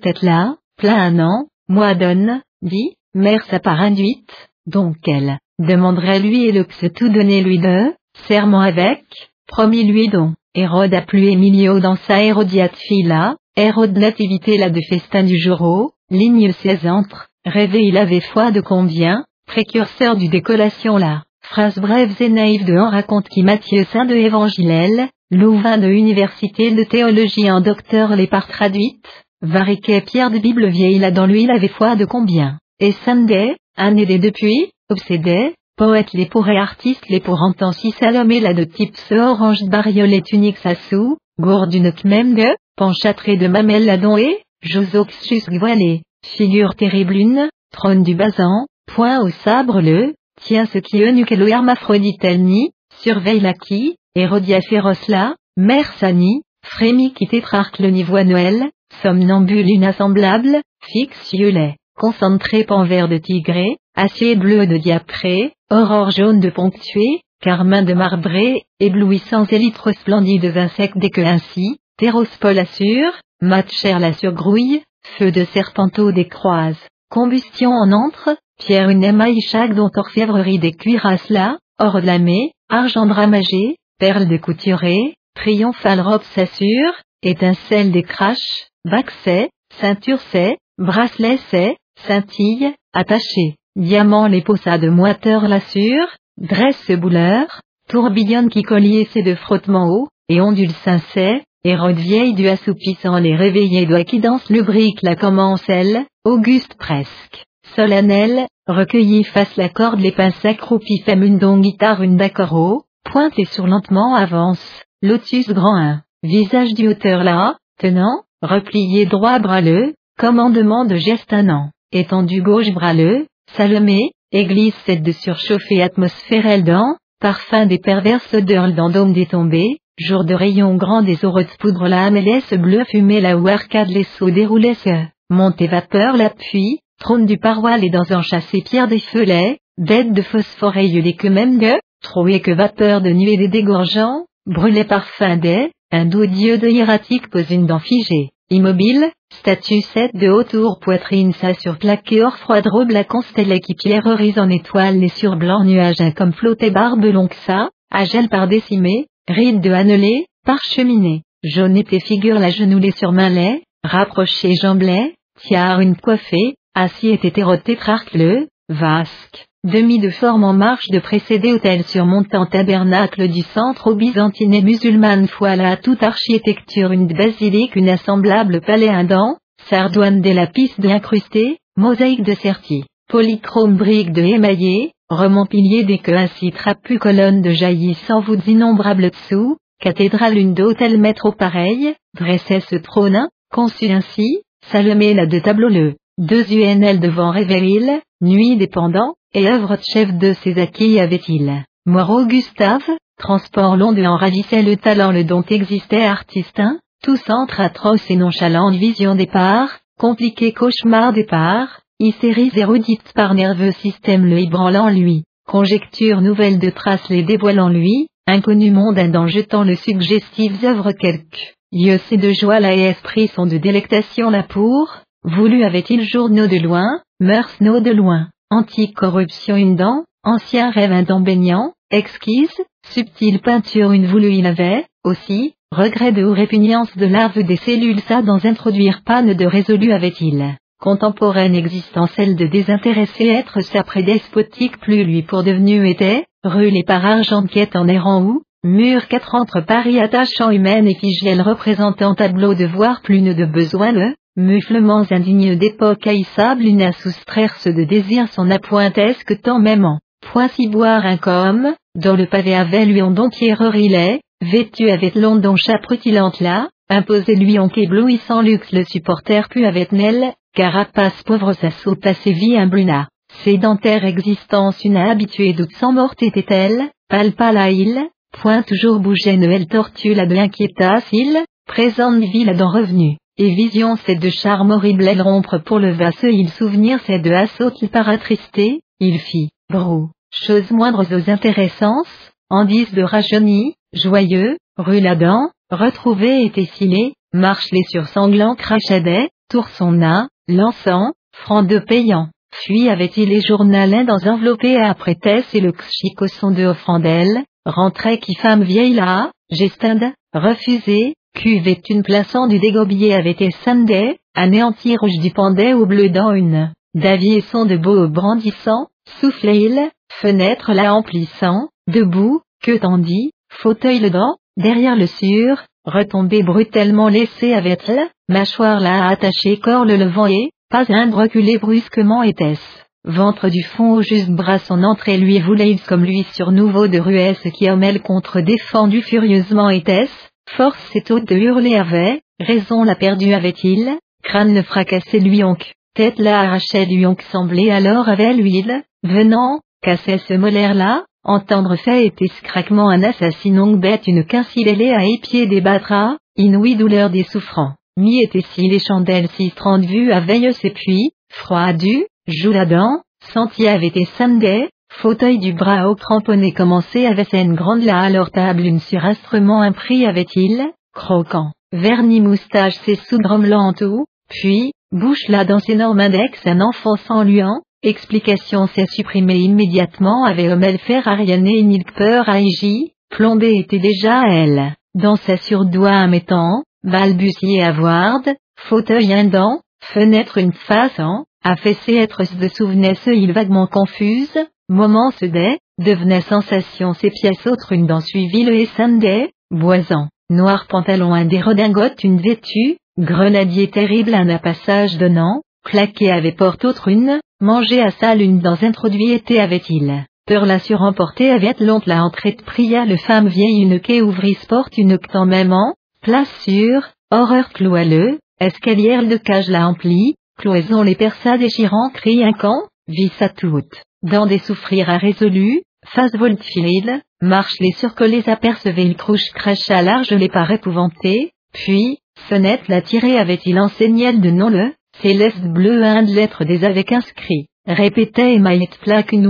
un 0.84 1.20
an, 1.20 1.48
moi 1.68 1.94
donne, 1.96 2.42
dit, 2.62 2.96
mère 3.14 3.44
sa 3.46 3.60
part 3.60 3.82
induite, 3.82 4.32
donc 4.68 4.96
elle, 5.06 5.38
demanderait 5.60 6.20
lui 6.20 6.46
et 6.46 6.54
le 6.54 6.66
se 6.80 6.86
tout 6.86 7.10
donner 7.10 7.42
lui 7.42 7.60
de, 7.60 7.94
serment 8.28 8.62
avec, 8.62 9.04
promis 9.48 9.84
lui 9.84 10.08
don, 10.08 10.34
Hérode 10.56 10.94
a 10.94 11.02
plu 11.02 11.26
Emilio 11.26 11.80
dans 11.80 11.98
sa 11.98 12.24
Hérodiate 12.24 12.76
fila, 12.76 13.36
Hérode 13.58 13.98
nativité 13.98 14.58
la 14.58 14.70
de 14.70 14.82
festin 14.88 15.24
du 15.24 15.38
jour 15.38 15.92
ligne 16.10 16.52
16 16.54 16.88
entre, 16.88 17.28
rêvé 17.46 17.80
il 17.82 17.98
avait 17.98 18.22
foi 18.22 18.52
de 18.52 18.62
combien, 18.62 19.26
précurseur 19.46 20.16
du 20.16 20.30
décollation 20.30 20.98
là, 20.98 21.24
phrase 21.42 21.78
brève 21.80 22.16
et 22.20 22.30
naïve 22.30 22.66
de 22.66 22.78
en 22.78 22.90
raconte 22.90 23.28
qui 23.28 23.44
Matthieu 23.44 23.84
Saint 23.92 24.06
de 24.06 24.16
Évangilel, 24.16 25.10
Louvain 25.32 25.78
de 25.78 25.88
Université 25.88 26.72
de 26.72 26.84
théologie 26.84 27.52
en 27.52 27.62
docteur 27.62 28.16
les 28.16 28.28
par 28.28 28.48
traduite, 28.48 29.06
Variquet 29.42 30.02
Pierre 30.02 30.32
de 30.32 30.40
Bible 30.40 30.68
vieille 30.68 31.00
là 31.00 31.12
dans 31.12 31.26
lui 31.26 31.44
il 31.44 31.52
avait 31.52 31.68
foi 31.68 31.96
de 31.96 32.06
combien, 32.06 32.58
et 32.80 32.92
Sunday, 32.92 33.58
un 33.78 33.98
aidé 33.98 34.20
depuis, 34.20 34.72
obsédé, 34.90 35.56
poète 35.78 36.14
les 36.14 36.26
pour 36.26 36.48
et 36.48 36.58
artiste 36.58 37.06
les 37.10 37.20
pour 37.20 37.42
entend 37.42 37.72
si 37.72 37.92
Salomé 37.92 38.40
la 38.40 38.54
de 38.54 38.64
type 38.64 38.96
ce 38.96 39.16
orange 39.16 39.64
bariolet 39.64 40.22
tunique 40.22 40.58
sassou, 40.58 41.18
gourde 41.40 41.74
une 41.74 41.92
même 42.06 42.36
de, 42.36 42.56
penchâtré 42.78 43.36
de 43.38 43.48
mamelle 43.48 43.86
la 43.86 43.98
et, 44.20 44.44
josoxus 44.62 45.44
voilé, 45.50 46.04
figure 46.24 46.76
terrible 46.76 47.16
une, 47.16 47.50
trône 47.72 48.04
du 48.04 48.16
basan, 48.16 48.68
point 48.86 49.20
au 49.22 49.30
sabre 49.30 49.82
le, 49.82 50.14
tient 50.42 50.66
ce 50.66 50.80
qui 50.80 51.02
eunuque 51.02 51.32
le 51.32 51.48
hermaphrodite 51.48 52.24
ni, 52.24 52.72
surveille 53.02 53.40
la 53.40 53.54
qui, 53.54 53.96
Hérodia 54.16 54.60
féroce 54.62 55.08
la, 55.08 55.36
mère 55.56 55.94
sani, 55.94 56.42
frémit 56.64 57.14
qui 57.14 57.28
tétrarque 57.28 57.80
le 57.80 57.90
niveau 57.90 58.22
Noël, 58.24 58.70
somnambule 59.02 59.70
inassemblable, 59.70 60.62
fixe 60.84 61.34
lait, 61.34 61.78
concentré 61.98 62.64
pan 62.64 62.84
vert 62.84 63.08
de 63.08 63.18
tigré, 63.18 63.78
acier 63.96 64.36
bleu 64.36 64.68
de 64.68 64.78
diapré, 64.78 65.54
aurore 65.70 66.12
jaune 66.12 66.40
de 66.40 66.50
ponctué, 66.50 67.22
carmin 67.42 67.84
de 67.84 67.94
marbré, 67.94 68.64
éblouissant 68.80 69.46
élytres 69.46 69.94
splendide 69.94 70.46
vin 70.46 70.68
sec 70.70 70.92
dès 70.96 71.10
que 71.10 71.22
ainsi, 71.22 71.78
terrospol 71.98 72.60
assure, 72.60 73.14
mat 73.42 73.72
cher 73.72 74.00
la 74.00 74.14
surgrouille, 74.14 74.82
feu 75.18 75.32
de 75.32 75.46
serpenteau 75.46 76.12
des 76.12 76.28
croises, 76.28 76.88
combustion 77.12 77.72
en 77.72 77.92
entre, 77.92 78.38
pierre 78.58 78.90
une 78.90 79.04
émaille 79.04 79.42
chaque 79.42 79.76
dont 79.76 79.92
orfèvrerie 79.96 80.60
des 80.60 80.72
cuirasses 80.72 81.30
là, 81.30 81.58
or 81.78 82.02
de 82.02 82.50
argent 82.70 83.06
dramagé, 83.06 83.76
perle 84.00 84.28
de 84.28 84.38
couturé, 84.38 85.14
triomphal 85.36 86.00
robe 86.00 86.24
s'assure, 86.34 86.94
étincelle 87.22 87.92
des 87.92 88.04
craches, 88.04 88.68
vaccet, 88.86 89.50
ceinture 89.80 90.22
c'est, 90.32 90.58
bracelet 90.78 91.38
c'est, 91.50 91.76
scintille, 92.00 92.74
attaché, 92.94 93.56
diamant 93.76 94.28
les 94.28 94.42
de 94.42 94.90
moiteur 94.90 95.48
l'assure, 95.48 96.08
dresse 96.38 96.92
bouleur, 96.92 97.62
tourbillonne 97.90 98.50
qui 98.50 98.64
collier 98.64 99.08
c'est 99.12 99.22
de 99.22 99.36
frottement 99.36 99.90
haut, 99.90 100.08
et 100.30 100.40
ondule 100.40 100.72
sincère, 100.72 101.42
Hérode 101.64 102.00
vieille 102.00 102.34
du 102.34 102.48
assoupissant 102.48 103.20
les 103.20 103.36
réveillés 103.36 103.86
doigts 103.86 104.04
qui 104.04 104.20
danse 104.20 104.50
lubrique 104.50 105.04
la 105.04 105.16
commencelle, 105.16 106.06
auguste 106.24 106.76
presque, 106.76 107.46
solennel, 107.76 108.46
recueilli 108.68 109.24
face 109.24 109.56
la 109.58 109.70
corde 109.70 110.00
les 110.00 110.12
pinces 110.12 110.46
accroupis 110.46 111.02
femme 111.04 111.24
une 111.24 111.40
don 111.40 111.58
guitare 111.60 112.04
une 112.04 112.18
d'accord 112.18 112.84
pointe 113.04 113.34
et 113.40 113.46
sur 113.46 113.66
lentement 113.66 114.14
avance, 114.14 114.84
lotus 115.02 115.50
grand 115.50 115.78
1, 115.78 116.04
visage 116.22 116.76
du 116.76 116.88
auteur 116.88 117.24
là, 117.24 117.58
tenant, 117.80 118.22
replié 118.44 119.08
droit 119.08 119.40
bras 119.40 119.62
le, 119.62 119.96
commandement 120.20 120.86
de 120.86 120.96
geste 120.96 121.34
un 121.34 121.50
an, 121.50 121.72
étendu 121.92 122.44
gauche 122.44 122.72
bras 122.72 122.94
le, 122.94 123.26
Salomé, 123.54 124.12
église 124.32 124.76
cette 124.86 125.02
de 125.02 125.12
surchauffer 125.12 125.82
atmosphère 125.82 126.64
dans, 126.64 126.98
parfum 127.20 127.66
des 127.66 127.80
perverses 127.80 128.32
odeurs 128.32 128.72
d'endôme 128.72 129.14
détombé, 129.14 129.80
jour 129.98 130.24
de 130.24 130.36
rayon 130.36 130.76
grand 130.76 131.02
des 131.02 131.18
heureux 131.26 131.44
de 131.44 131.58
poudre 131.60 131.88
la 131.88 132.12
MLS 132.12 132.56
bleu 132.60 132.84
fumée 132.86 133.22
la 133.22 133.38
où 133.38 133.48
arcade 133.48 133.90
les 133.90 134.04
sauts 134.04 134.30
déroulaient 134.30 134.76
se, 134.76 135.08
montée 135.32 135.68
vapeur 135.68 136.18
l'appui, 136.18 136.80
trône 137.00 137.26
du 137.26 137.38
parois 137.38 137.80
et 137.80 137.90
dans 137.90 138.14
un 138.14 138.22
chassé 138.22 138.62
pierre 138.62 138.88
des 138.88 139.00
feulets, 139.00 139.58
bête 139.78 140.14
de 140.14 140.22
phosphore 140.22 140.74
des 140.74 141.16
que 141.16 141.28
même 141.28 141.58
de, 141.58 141.74
troué 142.04 142.42
que 142.42 142.52
vapeur 142.52 143.02
de 143.02 143.10
nuée 143.10 143.38
des 143.38 143.48
dégorgeants, 143.48 144.26
brûlé 144.46 144.84
parfum 144.84 145.38
des, 145.38 145.72
un 145.92 146.06
doux 146.06 146.26
dieu 146.26 146.58
de 146.58 146.68
hiératique 146.68 147.30
pose 147.30 147.50
une 147.50 147.66
dent 147.66 147.80
figée, 147.80 148.30
immobile, 148.50 149.10
statue 149.34 149.82
7 149.82 150.16
de 150.16 150.30
haute 150.30 150.50
tour 150.50 150.80
poitrine 150.82 151.34
ça 151.34 151.54
sur 151.54 151.78
plaqué 151.78 152.24
or 152.24 152.38
froide 152.38 152.68
robe 152.68 152.92
la 152.92 153.04
constellée 153.04 153.62
qui 153.62 153.76
pierrerise 153.76 154.38
en 154.38 154.50
étoiles 154.50 155.00
les 155.00 155.10
sur 155.10 155.38
blancs 155.38 155.66
nuages 155.66 156.14
comme 156.16 156.34
flotté 156.34 156.70
barbe 156.70 157.06
longue 157.06 157.34
ça, 157.46 157.70
à 157.90 158.06
gel 158.06 158.30
par 158.30 158.48
décimé, 158.48 159.08
ride 159.28 159.62
de 159.62 159.72
annelé, 159.72 160.26
par 160.46 160.60
cheminée, 160.64 161.24
jaune 161.44 161.78
était 161.78 162.00
figure 162.00 162.40
la 162.40 162.50
genoulée 162.50 162.92
sur 162.92 163.12
mainlet, 163.12 163.64
rapproché 163.84 164.56
jambelet, 164.56 165.14
tiare 165.42 165.82
une 165.82 165.96
coiffée, 165.96 166.56
assis 166.76 167.10
était 167.10 167.44
tétrarque 167.64 168.14
le, 168.14 168.48
vasque, 168.70 169.46
demi 169.64 170.00
de 170.00 170.10
forme 170.10 170.44
en 170.44 170.54
marche 170.54 170.88
de 170.90 171.00
précédé 171.00 171.54
hôtel 171.54 171.84
surmontant 171.84 172.46
tabernacle 172.46 173.28
du 173.28 173.42
centre 173.42 173.92
au 173.92 173.96
byzantine 173.96 174.54
et 174.54 174.62
musulmane 174.62 175.28
voilà 175.40 175.78
toute 175.78 176.04
architecture 176.04 176.92
une 176.92 177.08
basilique 177.08 177.76
une 177.76 177.90
assemblable 177.90 178.62
palais 178.62 178.90
indent, 178.90 179.38
sardoine 179.70 180.22
des 180.22 180.34
lapis 180.34 180.72
d'incrusté, 180.78 181.58
mosaïque 181.76 182.24
de 182.24 182.34
certi, 182.34 182.86
polychrome 183.10 183.78
brique 183.78 184.14
de 184.14 184.22
émaillé, 184.22 184.94
roman 185.10 185.46
pilier 185.46 185.84
des 185.84 186.00
que 186.00 186.12
ainsi 186.12 186.52
trapu 186.52 186.98
colonne 186.98 187.42
de 187.42 187.52
jaillissant 187.52 188.22
voûtes 188.22 188.48
innombrables 188.48 189.10
dessous, 189.10 189.58
cathédrale 189.80 190.38
une 190.38 190.54
d'hôtel 190.54 191.00
métro 191.00 191.32
pareil, 191.32 191.94
dressait 192.18 192.62
ce 192.62 192.76
trône, 192.78 193.28
conçu 193.52 193.92
ainsi, 193.92 194.44
Salomé 194.72 195.14
la 195.14 195.26
de 195.26 195.40
tableau 195.40 195.70
le, 195.70 195.96
deux 196.18 196.52
UNL 196.52 197.00
devant 197.00 197.32
Révéril, 197.32 198.00
nuit 198.22 198.58
dépendant, 198.58 199.16
et 199.34 199.48
œuvre 199.48 199.76
de 199.76 199.82
chef 199.82 200.18
de 200.18 200.34
ses 200.34 200.60
acquis 200.60 201.00
avait-il. 201.00 201.64
Moreau 201.86 202.26
Gustave, 202.26 202.88
transport 203.18 203.76
long 203.76 203.92
de 203.92 204.04
en 204.04 204.18
ravissait 204.18 204.62
le 204.62 204.78
talent 204.78 205.12
le 205.12 205.24
dont 205.24 205.44
existait 205.44 206.06
artistin, 206.06 206.80
tout 207.04 207.16
centre 207.16 207.60
atroce 207.60 208.10
et 208.10 208.16
nonchalant 208.16 208.72
vision 208.72 209.16
départ, 209.16 209.80
compliqué 210.00 210.54
cauchemar 210.54 211.14
départ, 211.14 211.82
hystérie 212.00 212.52
érudite 212.56 213.14
par 213.14 213.34
nerveux 213.34 213.72
système 213.72 214.26
le 214.26 214.40
ébranlant 214.40 214.90
lui, 214.90 215.24
conjecture 215.48 216.22
nouvelle 216.22 216.60
de 216.60 216.70
traces 216.70 217.10
les 217.10 217.24
dévoilant 217.24 217.70
lui, 217.70 218.08
inconnu 218.28 218.72
monde 218.72 219.00
en 219.00 219.28
jetant 219.28 219.64
le 219.64 219.76
suggestif 219.76 220.64
œuvre 220.64 220.92
quelque. 220.92 221.56
C'est 221.74 222.18
de 222.18 222.34
joie 222.34 222.60
là 222.60 222.76
et 222.76 222.82
esprit 222.82 223.28
sont 223.30 223.46
de 223.46 223.58
délectation 223.58 224.30
là 224.30 224.44
pour, 224.44 224.98
voulu 225.24 225.64
avait-il 225.64 226.04
journaux 226.04 226.48
de 226.48 226.58
loin, 226.58 227.02
mœurs 227.20 227.56
nos 227.62 227.80
de 227.80 227.92
loin 227.92 228.28
anti-corruption 228.52 229.56
une 229.56 229.78
dent, 229.78 230.04
ancien 230.24 230.70
rêve 230.70 230.92
un 230.92 231.04
dent 231.04 231.22
baignant, 231.22 231.72
exquise, 231.90 232.54
subtile 232.86 233.40
peinture 233.40 233.94
une 233.94 234.06
voulue 234.06 234.34
il 234.34 234.46
avait, 234.46 234.86
aussi, 235.06 235.54
regret 235.72 236.12
de 236.12 236.26
ou 236.26 236.34
répugnance 236.34 236.96
de 236.98 237.06
larves 237.06 237.42
des 237.42 237.56
cellules 237.56 238.02
ça 238.02 238.22
dans 238.22 238.46
introduire 238.46 239.04
panne 239.06 239.34
de 239.34 239.46
résolu 239.46 239.94
avait-il. 239.94 240.58
contemporaine 240.82 241.56
existence 241.56 242.12
celle 242.12 242.36
de 242.36 242.48
désintéressé 242.48 243.28
être 243.28 243.62
sa 243.62 243.84
prédespotique 243.84 244.78
plus 244.80 245.06
lui 245.06 245.22
pour 245.22 245.44
devenu 245.44 245.88
était, 245.88 246.26
rulé 246.44 246.84
par 246.84 247.06
argent 247.06 247.46
quête 247.46 247.78
en 247.78 247.88
errant 247.88 248.22
où, 248.22 248.44
mur 248.64 249.08
quatre 249.08 249.34
entre 249.34 249.62
Paris 249.62 250.00
attachant 250.00 250.52
humaine 250.52 250.88
et 250.88 250.94
figelle 250.94 251.42
représentant 251.42 252.14
tableau 252.14 252.54
de 252.54 252.66
voir 252.66 253.02
plus 253.02 253.22
ne 253.22 253.34
de 253.34 253.46
besoin 253.46 253.92
le, 253.92 254.14
muflements 254.36 255.04
indigneux 255.10 255.56
d'époque 255.56 256.06
haïssable 256.06 256.66
une 256.66 256.84
à 256.84 256.92
soustraire-se 256.92 257.70
de 257.70 257.84
désir 257.86 258.28
son 258.28 258.52
appointesque 258.52 259.42
temps 259.42 259.60
même 259.60 259.86
en, 259.86 259.98
point 260.32 260.48
si 260.50 260.68
boire 260.68 261.08
un 261.08 261.18
comme, 261.18 261.74
dans 261.96 262.16
le 262.16 262.28
pavé 262.28 262.54
avait 262.54 262.86
lui 262.86 263.02
en 263.02 263.16
il 263.16 263.96
est, 263.96 264.22
vêtu 264.42 264.92
avec 264.92 265.16
l'ondon 265.16 265.56
chaperutilante 265.56 266.40
là, 266.40 266.70
imposé 266.88 267.36
lui 267.36 267.58
en 267.58 267.68
qu'éblouissant 267.68 268.42
luxe 268.42 268.72
le 268.72 268.84
supporter 268.84 269.50
pu 269.50 269.66
avec 269.66 269.92
Nel, 269.92 270.34
carapace 270.54 271.24
pauvre 271.24 271.54
sa 271.54 271.72
soupe 271.72 272.06
à 272.06 272.14
sévi 272.14 272.56
un 272.56 272.68
bruna. 272.68 273.08
Sédentaire 273.44 274.06
existence 274.06 274.84
une 274.84 274.98
habituée 274.98 275.54
doute 275.54 275.74
sans 275.80 275.94
morte 275.94 276.22
était-elle, 276.22 276.92
palpa 277.10 277.52
la 277.52 277.72
île, 277.72 278.08
point 278.32 278.64
toujours 278.64 279.00
bougeait 279.00 279.38
Noël 279.38 279.68
tortue 279.68 280.14
la 280.14 280.26
de 280.26 280.36
inquiéta 280.36 281.02
s'il, 281.02 281.38
présente 281.68 282.20
ville 282.20 282.56
d'en 282.58 282.72
revenu, 282.72 283.18
et 283.38 283.50
vision 283.54 283.96
c'est 284.06 284.16
de 284.16 284.30
charme 284.30 284.72
horrible 284.72 285.08
elle 285.08 285.22
rompre 285.22 285.58
pour 285.60 285.80
le 285.80 285.92
vasse 285.92 286.24
il 286.24 286.50
souvenir 286.50 287.00
c'est 287.06 287.20
de 287.20 287.32
assaut 287.32 287.72
qu'il 287.72 287.90
attristé, 287.94 288.82
il 289.00 289.20
fit, 289.20 289.50
brou, 289.70 290.10
chose 290.32 290.70
moindres 290.72 291.06
aux 291.12 291.30
intéressances, 291.30 292.32
indice 292.50 292.94
de 292.94 293.04
rajeuni, 293.04 293.76
joyeux, 293.94 294.58
ruladant, 294.78 295.50
retrouvé 295.70 296.46
et 296.46 296.52
essilé, 296.60 297.14
marche 297.34 297.72
les 297.72 297.84
sursanglants 297.90 298.56
crachadets, 298.56 299.30
tour 299.50 299.68
son 299.70 299.94
nain, 299.94 300.28
l'encens, 300.48 301.14
franc 301.34 301.64
de 301.64 301.80
payant. 301.80 302.28
Fuit 302.54 302.90
avait-il 302.90 303.30
les 303.30 303.42
journalins 303.42 304.04
dans 304.04 304.28
enveloppé 304.28 304.76
après 304.76 305.16
Tess 305.16 305.46
et 305.56 305.62
le 305.62 305.72
au 306.20 306.28
son 306.28 306.52
de 306.52 306.66
offrandelle, 306.66 307.46
rentrait 307.66 308.20
qui 308.20 308.36
femme 308.36 308.64
vieille 308.64 308.94
là, 308.94 309.32
gestinde, 309.50 310.14
refusé, 310.34 311.16
cuvait 311.36 311.82
une 311.90 312.04
plaçant 312.04 312.48
du 312.48 312.60
dégobier 312.60 313.14
avait 313.14 313.32
été 313.32 313.52
sunday, 313.64 314.18
anéanti 314.36 314.96
rouge 314.98 315.20
du 315.22 315.32
pendet 315.32 315.74
au 315.74 315.86
bleu 315.86 316.10
dans 316.10 316.34
une, 316.34 316.74
d'avier 316.94 317.42
son 317.42 317.66
de 317.66 317.78
beau 317.78 318.08
brandissant, 318.08 318.88
soufflait 319.20 319.62
il, 319.62 319.92
fenêtre 320.12 320.74
la 320.74 320.94
emplissant, 320.94 321.70
debout, 321.88 322.42
que 322.62 322.78
tandis, 322.78 323.32
fauteuil 323.50 324.00
le 324.00 324.10
dent, 324.10 324.38
derrière 324.58 324.96
le 324.96 325.08
sur, 325.08 325.64
retombé 325.86 326.44
brutalement 326.44 327.08
laissé 327.08 327.54
avec 327.54 327.82
elle, 327.88 328.10
mâchoire 328.30 328.80
là 328.80 329.08
attaché 329.08 329.58
corps 329.58 329.86
le 329.86 329.98
levant 329.98 330.28
et, 330.28 330.52
pas 330.70 330.86
un 330.90 331.12
reculé 331.12 331.58
brusquement 331.58 332.24
était-ce. 332.24 332.84
Ventre 333.04 333.50
du 333.50 333.64
fond 333.64 333.94
au 333.94 334.02
juste 334.02 334.30
bras 334.30 334.60
son 334.60 334.84
entrée 334.84 335.18
lui 335.18 335.40
voulait 335.40 335.78
comme 335.88 336.04
lui 336.04 336.24
sur 336.34 336.52
nouveau 336.52 336.88
de 336.88 337.00
ruesse 337.00 337.42
qui 337.56 337.70
homelle 337.70 338.02
contre 338.02 338.42
défendu 338.42 339.02
furieusement 339.02 339.70
était-ce, 339.70 340.14
force 340.50 340.96
et 340.96 341.02
de 341.02 341.36
hurler 341.36 341.76
avait, 341.76 342.22
raison 342.40 342.84
la 342.84 342.96
perdue 342.96 343.34
avait-il, 343.34 343.98
crâne 344.24 344.54
le 344.54 344.62
fracassé 344.62 345.20
lui 345.20 345.44
onc, 345.44 345.74
tête 345.96 346.20
la 346.20 346.42
arrachait 346.42 346.86
lui 346.86 347.06
onc 347.06 347.22
semblait 347.32 347.72
alors 347.72 348.08
avait 348.08 348.34
l'huile, 348.34 348.84
venant, 349.04 349.60
cassait 349.82 350.20
ce 350.20 350.36
molaire 350.36 350.76
là, 350.76 351.06
Entendre 351.24 351.76
fait 351.76 352.08
et 352.08 352.30
craquement 352.44 352.90
un 352.90 353.04
assassin 353.04 353.78
bête 353.78 354.08
une 354.08 354.26
quincelée 354.26 354.92
à 354.92 355.06
épier 355.06 355.46
des 355.46 355.62
batras, 355.62 356.18
inouïe 356.36 356.76
douleur 356.76 357.12
des 357.12 357.24
souffrants. 357.24 357.76
Mi 357.96 358.24
était 358.24 358.42
si 358.42 358.68
les 358.68 358.80
chandelles 358.80 359.28
si 359.36 359.52
trente 359.52 359.86
vues 359.86 360.12
à 360.12 360.20
veille 360.20 360.52
ses 360.54 360.72
puits, 360.72 361.12
froid 361.30 361.74
du, 361.74 362.08
dent, 362.28 363.02
senti 363.34 363.68
avait 363.68 363.88
été 363.88 364.06
samedi, 364.18 364.68
fauteuil 364.92 365.40
du 365.40 365.54
bras 365.54 365.90
au 365.90 365.96
cramponné 365.96 366.52
commencé 366.52 367.06
avec 367.06 367.34
une 367.34 367.56
grande 367.56 367.84
là 367.84 368.10
leur 368.10 368.32
table 368.32 368.62
une 368.62 368.80
surastrement 368.80 369.62
impris 369.62 370.06
avait-il, 370.06 370.70
croquant, 370.94 371.52
vernis 371.72 372.22
moustache 372.22 372.76
ses 372.86 372.96
soudromlant 372.96 373.74
tout, 373.74 374.06
puis, 374.30 374.72
bouche 374.92 375.28
là 375.28 375.46
dans 375.46 375.60
ses 375.60 375.76
normes 375.76 376.00
index 376.00 376.46
un 376.46 376.62
enfant 376.62 376.96
sans 377.08 377.24
luant, 377.24 377.62
Explication 377.84 378.68
s'est 378.68 378.86
supprimée 378.86 379.40
immédiatement 379.40 380.24
avait 380.26 380.52
Homel 380.52 380.78
faire 380.78 381.08
Ariane 381.08 381.48
et 381.48 381.84
peur 381.98 382.30
Aiji, 382.30 382.94
plombé 383.10 383.58
était 383.58 383.80
déjà 383.80 384.22
elle, 384.30 384.76
dans 384.94 385.16
sa 385.16 385.38
surdoigt 385.38 386.06
mettant, 386.06 386.62
balbutier 386.84 387.64
à 387.64 387.72
Ward, 387.72 388.30
fauteuil 388.56 389.12
indent, 389.12 389.62
fenêtre 389.82 390.38
une 390.38 390.54
face 390.54 391.00
en, 391.00 391.26
affaissé 391.44 391.96
être 391.96 392.24
de 392.38 392.48
souvenesse 392.48 393.08
il 393.08 393.34
vaguement 393.34 393.68
confuse, 393.68 394.38
moment 394.70 395.12
se 395.12 395.26
dé, 395.26 395.58
devenait 395.78 396.22
sensation 396.22 396.94
ses 396.94 397.10
pièces 397.10 397.46
autres 397.48 397.72
une 397.74 397.88
dent 397.88 398.02
suivit 398.02 398.44
le 398.44 398.66
Sunday, 398.66 399.32
boisant, 399.50 400.08
noir 400.30 400.68
pantalon 400.68 401.14
un 401.14 401.26
des 401.26 401.42
redingotes 401.42 402.04
une 402.04 402.20
vêtue, 402.20 402.78
grenadier 402.98 403.70
terrible 403.70 404.14
un 404.14 404.38
passage 404.38 404.98
donnant, 404.98 405.42
claqué 405.64 406.12
avait 406.12 406.32
porte 406.32 406.66
autre 406.66 406.88
une, 406.88 407.20
Manger 407.42 407.82
à 407.82 407.90
sa 407.90 408.14
lune 408.14 408.38
dans 408.38 408.64
introduit 408.64 409.14
été 409.14 409.40
avait-il. 409.40 410.06
Peur 410.28 410.46
la 410.46 410.60
suremporter 410.60 411.32
avait 411.32 411.56
l'oncle 411.60 411.90
la 411.90 412.04
entrée 412.04 412.34
de 412.34 412.44
pria 412.44 412.86
le 412.86 412.98
femme 412.98 413.28
vieille 413.28 413.64
une 413.64 413.80
quai 413.80 414.04
ouvrit 414.04 414.36
sport 414.36 414.70
une 414.78 415.00
en 415.16 415.26
même 415.26 415.52
en, 415.52 415.74
place 416.04 416.30
sûre, 416.44 416.84
horreur 417.10 417.50
cloile, 417.50 418.20
escalière 418.40 419.08
de 419.08 419.18
cage 419.18 419.50
la 419.50 419.68
emplit, 419.68 420.14
cloison 420.42 420.82
les 420.82 420.96
perças 420.96 421.38
déchirant 421.38 421.92
crie 421.94 422.24
un 422.24 422.34
camp, 422.34 422.64
vis 422.88 423.14
à 423.22 423.30
toute, 423.30 423.84
dans 424.02 424.26
des 424.26 424.40
souffrir 424.40 424.90
à 424.90 424.98
résolu, 424.98 425.62
face 425.86 426.16
voltfil, 426.16 427.02
marche 427.22 427.60
les 427.60 427.72
surcollés 427.74 428.28
apercevait 428.28 428.86
il 428.86 428.96
crouche 428.96 429.30
cracha 429.36 429.84
large 429.84 430.12
les 430.12 430.30
par 430.30 430.50
épouvanté, 430.50 431.32
puis, 431.54 432.00
fenêtre 432.28 432.64
la 432.70 432.82
tirée 432.82 433.18
avait-il 433.18 433.60
enseigné 433.60 434.14
de 434.14 434.32
non 434.32 434.50
le, 434.50 434.74
céleste 435.02 435.44
bleu 435.44 435.84
un 435.84 436.04
de 436.04 436.12
lettres 436.12 436.44
des 436.44 436.66
avec 436.66 436.92
inscrit. 436.92 437.46
Répétait 437.68 438.40
maillette 438.40 438.80
plaque 438.80 439.12
une 439.12 439.28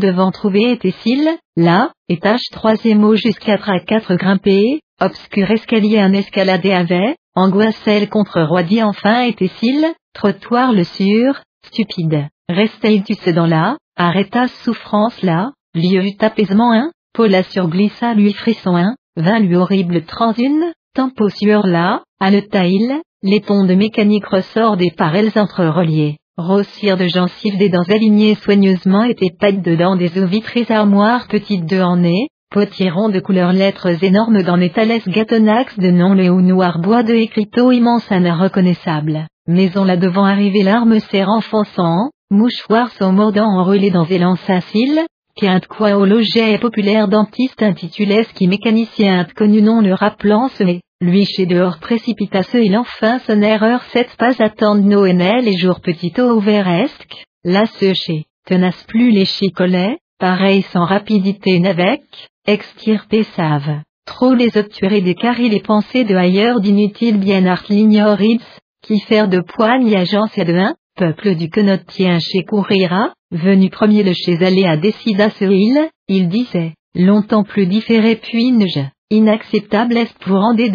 devant 0.00 0.32
trouver 0.32 0.72
était 0.72 0.90
s'il, 0.90 1.28
là, 1.56 1.92
étage 2.08 2.42
troisième 2.50 2.98
mot 2.98 3.14
jusqu'à 3.14 3.58
à 3.64 3.78
quatre 3.78 4.16
grimpé, 4.16 4.80
obscur 5.00 5.48
escalier 5.52 6.00
un 6.00 6.12
escaladé 6.12 6.72
avait, 6.72 7.14
angoisselle 7.36 8.08
contre 8.08 8.42
roidi 8.42 8.82
enfin 8.82 9.22
était 9.22 9.50
s'il, 9.60 9.86
trottoir 10.14 10.72
le 10.72 10.84
sur, 10.84 11.40
stupide, 11.66 12.28
restait 12.48 13.02
tu 13.02 13.32
dans 13.32 13.46
là, 13.46 13.76
arrêta 13.96 14.48
souffrance 14.48 15.22
là, 15.22 15.52
lieu 15.74 16.02
apaisement 16.20 16.72
un, 16.72 16.90
Paula 17.14 17.42
glissa 17.42 18.14
lui 18.14 18.32
frisson 18.32 18.76
un, 18.76 18.94
vint 19.16 19.40
lui 19.40 19.56
horrible 19.56 20.04
transune, 20.04 20.72
tempo 20.94 21.28
sueur 21.28 21.66
là, 21.66 22.02
à 22.20 22.30
le 22.30 22.42
taille, 22.42 23.00
les 23.22 23.40
ponts 23.40 23.64
de 23.64 23.74
mécanique 23.74 24.26
ressort 24.26 24.76
des 24.76 24.90
parelles 24.90 25.32
entre-reliées, 25.36 26.16
rossières 26.36 26.96
de 26.96 27.08
gencives 27.08 27.58
des 27.58 27.68
dents 27.68 27.88
alignées 27.88 28.36
soigneusement 28.36 29.02
étaient 29.04 29.34
pâtes 29.36 29.62
dedans 29.62 29.96
des 29.96 30.18
eaux 30.18 30.26
vitrées 30.26 30.66
armoires 30.68 31.26
petites 31.28 31.66
de 31.66 31.80
en 31.80 31.96
nez, 31.96 32.28
potiron 32.50 33.08
de 33.08 33.20
couleur 33.20 33.52
lettres 33.52 34.02
énormes 34.02 34.42
dans 34.42 34.56
les 34.56 34.70
talès 34.70 35.06
gâtonnax 35.06 35.78
de 35.78 35.90
non 35.90 36.14
le 36.14 36.30
ou 36.30 36.40
noir 36.40 36.78
bois 36.80 37.02
de 37.02 37.14
écriteau 37.14 37.72
immense 37.72 38.10
un 38.10 38.34
reconnaissable. 38.34 39.26
Maison 39.46 39.84
là 39.84 39.96
devant 39.96 40.24
arriver 40.24 40.62
l'arme 40.62 40.98
serre 41.00 41.28
enfonçant, 41.28 42.10
mouchoir 42.30 42.90
sont 42.92 43.12
mordant 43.12 43.48
enroulés 43.48 43.90
dans 43.90 44.06
élan 44.06 44.36
cils, 44.36 45.06
quinte 45.36 45.66
quoi 45.66 45.96
au 45.96 46.04
loget 46.04 46.58
populaire 46.58 47.08
dentiste 47.08 47.62
intitulé 47.62 48.26
qui 48.34 48.48
mécanicien 48.48 49.26
connu 49.36 49.62
non 49.62 49.80
le 49.80 49.94
rappelant 49.94 50.48
ce 50.48 50.64
lui 51.00 51.24
chez 51.26 51.46
dehors 51.46 51.78
précipitace 51.78 52.54
il 52.54 52.76
enfin 52.76 53.20
son 53.20 53.40
erreur 53.40 53.82
sept 53.92 54.16
pas 54.16 54.42
attendre 54.42 54.82
Noël 54.82 55.46
et 55.46 55.56
jour 55.56 55.80
petit 55.80 56.12
au 56.18 56.32
ouveresque, 56.32 57.24
là 57.44 57.66
ce 57.66 57.94
chez, 57.94 58.24
tenace 58.46 58.82
plus 58.88 59.10
les 59.12 59.26
chicolets, 59.26 59.98
pareil 60.18 60.62
sans 60.62 60.84
rapidité 60.84 61.60
n'avec, 61.60 62.02
extirpé 62.48 63.24
save. 63.36 63.82
Trop 64.06 64.34
les 64.34 64.56
obturer 64.56 65.02
des 65.02 65.14
caries 65.14 65.50
les 65.50 65.60
pensées 65.60 66.04
de 66.04 66.16
ailleurs 66.16 66.60
d'inutiles 66.60 67.18
bien 67.18 67.44
art 67.44 67.64
l'ignorids, 67.68 68.40
qui 68.82 69.00
faire 69.00 69.28
de 69.28 69.40
poigne 69.40 69.94
agence 69.94 70.36
et 70.38 70.46
de 70.46 70.54
un, 70.54 70.74
peuple 70.96 71.34
du 71.34 71.50
tient 71.76 72.18
chez 72.18 72.44
courira, 72.44 73.12
venu 73.30 73.68
premier 73.68 74.02
le 74.02 74.14
chez 74.14 74.42
à 74.66 74.78
décida 74.78 75.28
ce 75.30 75.44
il, 75.44 75.90
il 76.08 76.28
disait, 76.28 76.72
longtemps 76.94 77.44
plus 77.44 77.66
différé 77.66 78.16
puis 78.16 78.50
neige. 78.50 78.80
Inacceptable 79.10 79.98
est 79.98 80.18
pour 80.18 80.36
en 80.36 80.54
des 80.54 80.70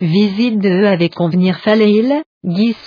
visite 0.00 0.58
de 0.58 0.84
avec 0.84 1.14
convenir 1.14 1.58
fallait-il, 1.58 2.22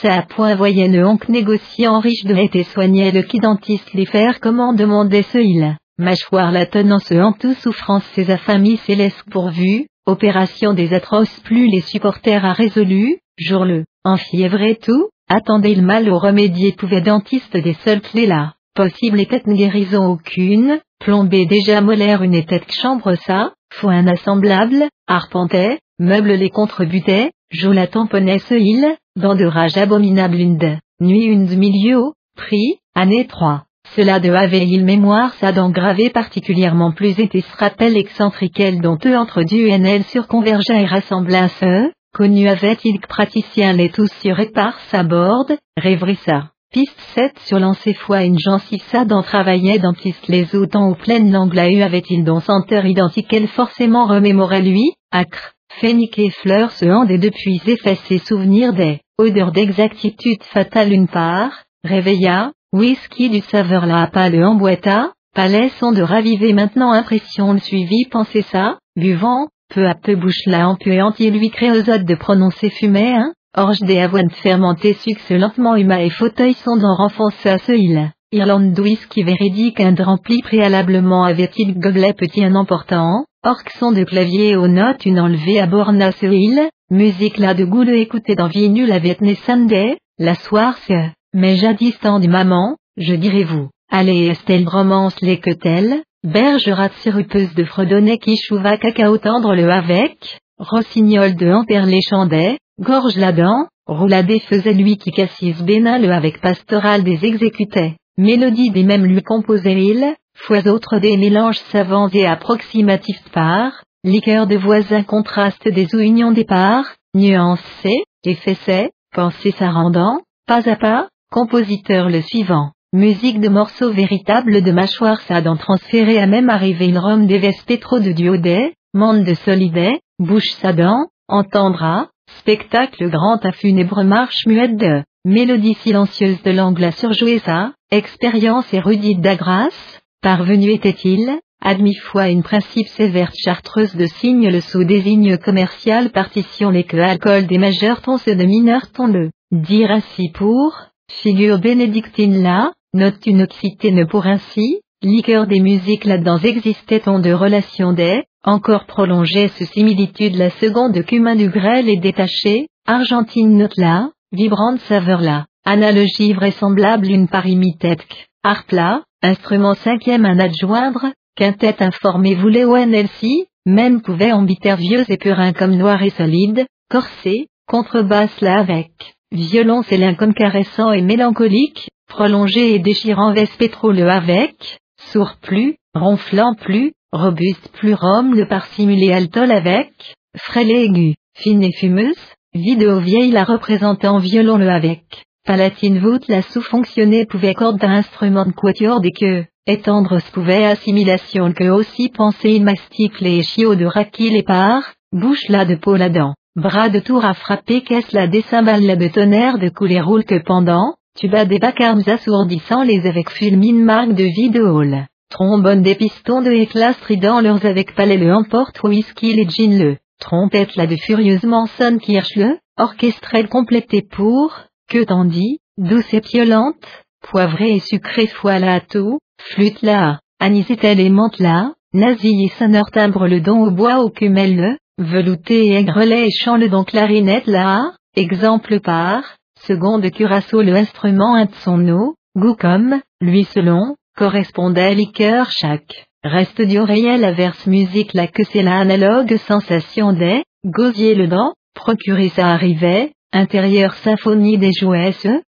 à 0.08 0.24
point 0.24 0.56
voyait 0.56 0.88
oncle 1.06 1.32
négociant 1.32 2.00
riche 2.00 2.26
de 2.26 2.36
et 2.56 2.64
soignait 2.64 3.12
le 3.12 3.22
qui 3.22 3.40
dentiste 3.40 3.94
les 3.94 4.06
faire 4.06 4.40
comment 4.40 4.74
demandait 4.74 5.24
ce 5.24 5.38
il, 5.38 5.78
mâchoire 5.98 6.52
la 6.52 6.66
tenant 6.66 7.00
ce 7.00 7.14
en 7.16 7.34
tout 7.34 7.54
souffrance 7.54 8.04
ses 8.14 8.30
affamés 8.32 8.78
célestes 8.78 9.24
pourvu, 9.32 9.88
opération 10.06 10.74
des 10.74 10.94
atroces 10.94 11.40
plus 11.42 11.68
les 11.68 11.82
supporters 11.82 12.46
a 12.46 12.54
résolu, 12.54 13.20
jour 13.38 13.66
le, 13.66 13.86
en 14.04 14.18
fièvre 14.18 14.62
et 14.62 14.76
tout, 14.76 15.10
attendez 15.30 15.76
le 15.76 15.82
mal 15.82 16.10
au 16.10 16.20
remédier 16.20 16.74
pouvait 16.74 17.02
dentiste 17.02 17.56
des 17.58 17.74
seules 17.86 18.02
clés 18.02 18.28
là, 18.28 18.54
possible 18.76 19.20
était 19.20 19.42
une 19.46 19.56
guérison 19.56 20.06
aucune, 20.08 20.80
plomber 21.00 21.46
déjà 21.46 21.82
molaire 21.82 22.24
une 22.24 22.44
tête 22.46 22.72
chambre 22.72 23.16
ça, 23.16 23.54
foin 23.74 24.06
assemblable, 24.08 24.90
arpentait, 25.08 25.80
meuble 26.00 26.34
les 26.34 26.50
contrebutait, 26.50 27.32
joue 27.50 27.72
la 27.72 27.88
tamponnait 27.88 28.40
ce 28.40 28.56
il, 28.56 28.96
dans 29.16 29.36
de 29.36 29.46
rage 29.46 29.78
abominable 29.78 30.36
une 30.36 30.58
de, 30.58 30.76
nuit 31.00 31.24
une 31.24 31.46
de 31.46 31.56
milieu, 31.56 32.02
prix, 32.36 32.80
année 32.96 33.28
3. 33.28 33.66
Cela 33.96 34.20
de 34.20 34.32
avait 34.32 34.66
il 34.68 34.84
mémoire 34.84 35.34
sa 35.36 35.52
dent 35.52 35.70
gravée 35.70 36.10
particulièrement 36.10 36.92
plus 36.92 37.20
était 37.20 37.42
se 37.42 37.58
rappelle 37.58 37.96
excentrique 37.96 38.82
dont 38.82 38.98
eux 39.06 39.18
entre 39.18 39.44
du 39.44 39.70
NL 39.70 40.04
sur 40.04 40.28
convergea 40.28 40.82
et 40.82 40.86
rassembla 40.86 41.48
ce, 41.50 41.92
connu 42.14 42.48
avait-il 42.48 43.00
praticien 43.00 43.74
les 43.74 43.90
tous 43.90 44.12
sur 44.22 44.40
et 44.40 44.50
par 44.50 44.80
sa 44.92 45.04
borde, 45.04 45.58
rêverissa. 45.78 46.50
Piste 46.74 47.00
7 47.16 47.40
sur 47.40 47.60
lancer 47.60 47.94
foi 47.94 48.24
une 48.24 48.40
gencive 48.40 48.82
sa 48.92 49.06
dent 49.06 49.22
travaillait 49.22 49.80
dans 49.80 49.94
piste 49.94 50.28
les 50.28 50.56
autant 50.56 50.90
ou 50.90 50.96
pleine 50.96 51.32
langue 51.32 51.56
eu 51.56 51.82
avait-il 51.82 52.26
dont 52.26 52.42
senteur 52.42 52.86
identique 52.86 53.32
elle 53.32 53.48
forcément 53.48 54.08
remémorait 54.08 54.62
lui, 54.62 54.92
acre, 55.12 55.54
phénique 55.80 56.20
et 56.20 56.32
fleurs 56.32 56.72
se 56.72 56.86
et 57.10 57.18
depuis 57.18 57.62
effacé 57.66 58.18
souvenirs 58.18 58.74
des, 58.74 59.00
odeurs 59.18 59.54
d'exactitude 59.54 60.44
fatale 60.44 60.92
une 60.92 61.08
part, 61.08 61.64
réveilla, 61.86 62.52
whisky 62.74 63.30
du 63.30 63.42
saveur 63.42 63.86
la 63.86 64.08
pas 64.08 64.30
le 64.30 64.46
emboîta, 64.46 65.12
palais 65.34 65.70
son 65.80 65.92
de 65.92 66.02
raviver 66.02 66.54
maintenant 66.54 66.92
impression 66.92 67.54
le 67.54 67.60
suivi 67.60 68.06
pensez 68.06 68.42
ça, 68.42 68.78
buvant, 68.96 69.48
peu 69.74 69.88
à 69.88 69.96
peu 69.96 70.16
bouche 70.16 70.46
la 70.46 70.68
empuante 70.68 71.20
et 71.22 71.32
lui 71.32 71.50
créosote 71.50 72.04
de 72.04 72.16
prononcer 72.16 72.70
fumée 72.70 73.14
hein, 73.16 73.34
orge 73.56 73.80
des 73.80 74.00
avoines 74.00 74.30
fermentées 74.30 74.94
succe 74.94 75.32
lentement 75.32 75.76
huma 75.76 76.02
et 76.04 76.10
fauteuil 76.10 76.54
sont 76.54 76.78
dans 76.78 76.96
renfonce 76.96 77.46
à 77.46 77.58
ce 77.58 77.72
île. 77.72 78.12
Irlande 78.32 78.78
whisky 78.78 79.24
véridique 79.24 79.80
un 79.80 79.96
rempli 79.96 80.42
préalablement 80.42 81.24
avait-il 81.24 81.80
gobelet 81.80 82.14
petit 82.14 82.44
un 82.44 82.56
emportant, 82.56 83.26
orque 83.44 83.70
son 83.80 83.92
de 83.92 84.04
clavier 84.04 84.56
aux 84.58 84.68
notes 84.68 85.06
une 85.06 85.20
enlevée 85.20 85.60
à 85.60 85.68
borna 85.68 86.12
ce 86.12 86.26
île, 86.26 86.70
musique 86.92 87.38
là 87.38 87.54
de 87.54 87.64
goût 87.64 87.86
de 87.86 87.94
écouter 87.94 88.36
dans 88.36 88.48
vie 88.48 88.70
nulle 88.70 88.92
avait 88.92 89.18
Sunday, 89.46 89.98
la 90.18 90.36
soir 90.36 90.78
ce 90.88 90.94
mais 91.36 91.58
jadis 91.58 92.00
tant 92.00 92.20
du 92.22 92.30
maman, 92.30 92.78
je 92.96 93.14
dirais 93.14 93.44
vous, 93.44 93.70
allez 93.92 94.28
Estelle 94.28 94.70
romance 94.70 95.20
les 95.22 95.38
que 95.38 95.52
telle, 95.52 96.02
bergerate 96.24 96.94
sirupeuse 97.02 97.54
de 97.56 97.66
fredonnet 97.66 98.18
qui 98.20 98.38
chouva 98.38 98.78
cacao 98.78 99.18
tendre 99.18 99.54
le 99.54 99.70
avec, 99.70 100.40
rossignol 100.58 101.36
de 101.36 101.52
ampère 101.52 101.86
les 101.86 102.00
chandais, 102.10 102.58
gorge 102.80 103.18
la 103.18 103.34
dent, 103.34 103.68
rouladé 103.86 104.40
faisait 104.40 104.74
lui 104.74 104.96
qui 104.96 105.12
cassis 105.12 105.62
bénin 105.62 106.00
le 106.00 106.10
avec 106.10 106.40
pastoral 106.40 107.04
des 107.04 107.26
exécutait, 107.26 107.98
mélodie 108.18 108.72
des 108.72 108.84
mêmes 108.84 109.06
lui 109.06 109.22
composait 109.22 109.76
il, 109.76 110.16
fois 110.38 110.66
autres 110.70 111.00
des 111.00 111.18
mélanges 111.18 111.60
savants 111.70 112.08
et 112.14 112.26
approximatifs 112.26 113.30
par, 113.34 113.84
liqueur 114.06 114.48
de 114.48 114.56
voisins 114.56 115.04
contraste 115.04 115.68
des 115.68 115.90
unions 115.96 116.32
des 116.32 116.46
parts, 116.46 116.88
nuancés, 117.14 118.04
effacés, 118.24 118.92
pensée 119.14 119.52
sa 119.52 119.70
rendant, 119.70 120.22
pas 120.48 120.70
à 120.70 120.78
pas, 120.78 121.10
Compositeur 121.32 122.10
le 122.10 122.22
suivant. 122.22 122.72
Musique 122.94 123.42
de 123.42 123.50
morceaux 123.50 123.92
véritables 123.92 124.62
de 124.62 124.72
mâchoire 124.72 125.20
d'en 125.44 125.58
transférer 125.58 126.18
à 126.20 126.28
même 126.28 126.50
arriver 126.50 126.88
une 126.88 127.00
rome 127.00 127.28
des 127.28 127.52
trop 127.82 128.00
de 128.00 128.12
duodé, 128.12 128.74
monde 128.94 129.24
de 129.24 129.34
solidet, 129.34 130.00
bouche 130.20 130.52
sadan, 130.62 131.08
entendra, 131.28 132.08
spectacle 132.38 133.10
grand 133.10 133.44
à 133.44 133.52
funèbre 133.52 134.04
marche 134.04 134.46
muette 134.46 134.78
de, 134.78 135.04
mélodie 135.26 135.74
silencieuse 135.74 136.42
de 136.44 136.52
l'angle 136.52 136.86
à 136.86 136.92
surjouer 136.92 137.40
sa, 137.40 137.74
expérience 137.92 138.72
érudite 138.74 139.20
d'agras, 139.20 139.76
parvenu 140.22 140.70
était-il, 140.70 141.40
admis 141.62 141.96
fois 141.96 142.30
une 142.30 142.44
principe 142.44 142.88
sévère 142.88 143.32
chartreuse 143.36 143.96
de 143.96 144.06
signe 144.06 144.50
le 144.50 144.62
sous 144.62 144.84
désigne 144.84 145.38
commercial 145.38 146.12
partition 146.12 146.70
les 146.70 146.84
que 146.84 146.98
alcool 146.98 147.48
des 147.48 147.58
majeurs 147.58 148.02
ton 148.02 148.16
de 148.16 148.46
mineurs 148.46 148.92
ton 148.92 149.08
le, 149.08 149.32
dire 149.52 149.92
ainsi 149.92 150.30
pour, 150.32 150.92
Figure 151.12 151.60
bénédictine 151.60 152.42
là, 152.42 152.72
note 152.94 153.26
une 153.26 153.44
occitine 153.44 154.06
pour 154.08 154.26
ainsi, 154.26 154.80
liqueur 155.02 155.48
des 155.48 155.60
musiques 155.60 156.06
là-dedans 156.06 156.38
existait 156.38 157.08
en 157.08 157.20
de 157.20 157.32
relations 157.32 157.94
des, 157.94 158.24
encore 158.44 158.86
prolongée 158.86 159.48
ce 159.50 159.66
similitude 159.66 160.36
la 160.36 160.50
seconde 160.52 161.04
cumin 161.06 161.36
du 161.36 161.50
grêle 161.50 161.90
est 161.90 162.00
détachée, 162.00 162.68
argentine 162.88 163.58
note 163.58 163.78
là, 163.78 164.10
vibrante 164.32 164.80
saveur 164.82 165.22
là, 165.22 165.46
analogie 165.66 166.34
vraisemblable 166.34 167.08
une 167.08 167.28
parimitèque, 167.28 168.28
harpe 168.44 168.72
là, 168.72 169.04
instrument 169.22 169.74
cinquième 169.74 170.26
un 170.26 170.40
adjoindre, 170.40 171.08
quintette 171.36 171.82
informé 171.82 172.36
voulait 172.36 172.66
ONLC, 172.66 173.48
même 173.66 174.02
pouvait 174.02 174.32
vieux 174.78 175.04
et 175.08 175.18
purin 175.18 175.54
comme 175.54 175.76
noir 175.76 176.02
et 176.04 176.12
solide, 176.12 176.66
corsé, 176.90 177.48
contrebasse 177.68 178.42
là 178.42 178.60
avec 178.60 179.15
violoncelle 179.36 180.16
comme 180.18 180.34
caressant 180.34 180.92
et 180.92 181.02
mélancolique, 181.02 181.90
prolongé 182.08 182.74
et 182.74 182.80
déchirant 182.80 183.34
le 183.34 184.10
avec, 184.10 184.80
sourd 184.98 185.36
plus, 185.42 185.76
ronflant 185.94 186.56
plus, 186.56 186.94
robuste 187.12 187.70
plus 187.74 187.94
rhum 187.94 188.36
le 188.36 188.48
parsimulé 188.48 189.12
altol 189.12 189.52
avec, 189.52 189.92
frêle 190.38 190.72
et 190.72 190.86
aigu, 190.86 191.16
fine 191.36 191.64
et 191.64 191.74
fumeuse, 191.74 192.34
vidéo 192.54 193.00
vieille 193.00 193.32
la 193.32 193.44
représentant 193.44 194.18
violon 194.20 194.58
le 194.58 194.70
avec, 194.70 195.24
palatine 195.46 196.00
voûte 196.00 196.28
la 196.28 196.42
sous-fonctionner 196.42 197.26
pouvait 197.26 197.54
corde 197.54 197.80
d'un 197.80 197.92
instrument 197.92 198.46
de 198.46 198.52
quatuor 198.52 199.02
des 199.02 199.12
queues, 199.12 199.46
étendre 199.68 200.20
pouvait 200.32 200.66
assimilation 200.66 201.54
que 201.54 201.70
aussi 201.70 202.10
penser 202.10 202.60
mastique 202.60 203.20
les 203.20 203.44
chiots 203.44 203.76
de 203.76 203.86
raki 203.86 204.30
les 204.30 204.44
parts, 204.44 204.94
bouche 205.12 205.48
là 205.50 205.66
de 205.66 205.76
peau 205.76 205.96
la 205.96 206.10
dent. 206.10 206.34
Bras 206.56 206.88
de 206.88 207.00
tour 207.00 207.26
à 207.26 207.34
frapper 207.34 207.82
caisse 207.82 208.14
la 208.14 208.28
décymbale 208.28 208.98
de 208.98 209.08
tonnerre 209.10 209.60
de 209.60 209.68
couler 209.68 210.00
roule 210.00 210.24
que 210.24 210.42
pendant, 210.42 210.96
tuba 211.18 211.44
des 211.44 211.60
vacarmes 211.60 212.04
assourdissant 212.08 212.84
les 212.84 213.06
avec 213.06 213.30
fulmine 213.30 213.84
marque 213.84 214.14
de 214.14 214.24
vie 214.24 214.52
de 214.52 214.62
hall. 214.62 215.06
Trombone 215.30 215.82
des 215.82 215.96
pistons 215.96 216.42
de 216.42 216.52
éclat 216.52 216.94
strident 216.94 217.42
leurs 217.42 217.66
avec 217.66 217.94
palais 217.94 218.16
le 218.16 218.34
emporte 218.34 218.82
whisky 218.84 219.34
les 219.34 219.50
jeans 219.50 219.78
le. 219.78 219.98
Trompette 220.22 220.78
la 220.78 220.88
de 220.88 220.96
furieusement 220.96 221.66
sonne 221.66 222.00
kirsch 222.00 222.38
le, 222.38 222.58
orchestrelle 222.78 223.50
complétée 223.50 224.02
pour, 224.02 224.58
que 224.90 225.04
t'en 225.04 225.26
dis, 225.26 225.60
douce 225.78 226.14
et 226.14 226.22
violente, 226.22 226.88
poivrée 227.22 227.76
et 227.76 227.80
sucrée 227.80 228.28
fois 228.28 228.60
la 228.60 228.80
tout, 228.80 229.20
flûte 229.42 229.82
là, 229.82 230.22
anisette 230.40 230.86
et 230.86 231.10
monte 231.10 231.40
là, 231.40 231.74
nazi 231.94 232.46
et 232.46 232.50
sonneur 232.58 232.92
timbre 232.92 233.28
le 233.28 233.42
don 233.42 233.62
au 233.62 233.72
bois 233.72 234.00
au 234.00 234.10
cumel 234.10 234.56
le, 234.56 234.78
Velouté 234.98 235.68
et 235.68 235.76
aigrelet 235.76 236.28
et 236.28 236.32
chant 236.32 236.56
le 236.56 236.70
don 236.70 236.86
clarinette 236.86 237.48
la, 237.48 237.92
exemple 238.16 238.80
par, 238.80 239.24
seconde 239.60 240.10
curaçao 240.10 240.62
le 240.62 240.74
instrument 240.74 241.36
un 241.36 241.46
de 241.46 241.56
son 241.64 241.90
eau, 241.90 242.16
goût 242.38 242.56
comme, 242.56 243.02
lui 243.20 243.44
selon, 243.44 243.96
correspondait 244.16 244.96
liqueur 244.96 245.52
chaque. 245.52 246.06
Reste 246.24 246.62
du 246.62 246.80
réel 246.80 247.26
averse 247.26 247.68
musique 247.68 248.14
la 248.14 248.28
que 248.28 248.44
c'est 248.44 248.64
la 248.64 248.78
analogue 248.78 249.36
sensation 249.36 250.14
des, 250.14 250.44
gosier 250.66 251.14
le 251.14 251.28
dent, 251.28 251.54
procurer 251.74 252.30
ça 252.30 252.48
arrivait, 252.48 253.12
intérieur 253.34 253.94
symphonie 253.96 254.58
des 254.58 254.72
jouets 254.72 255.12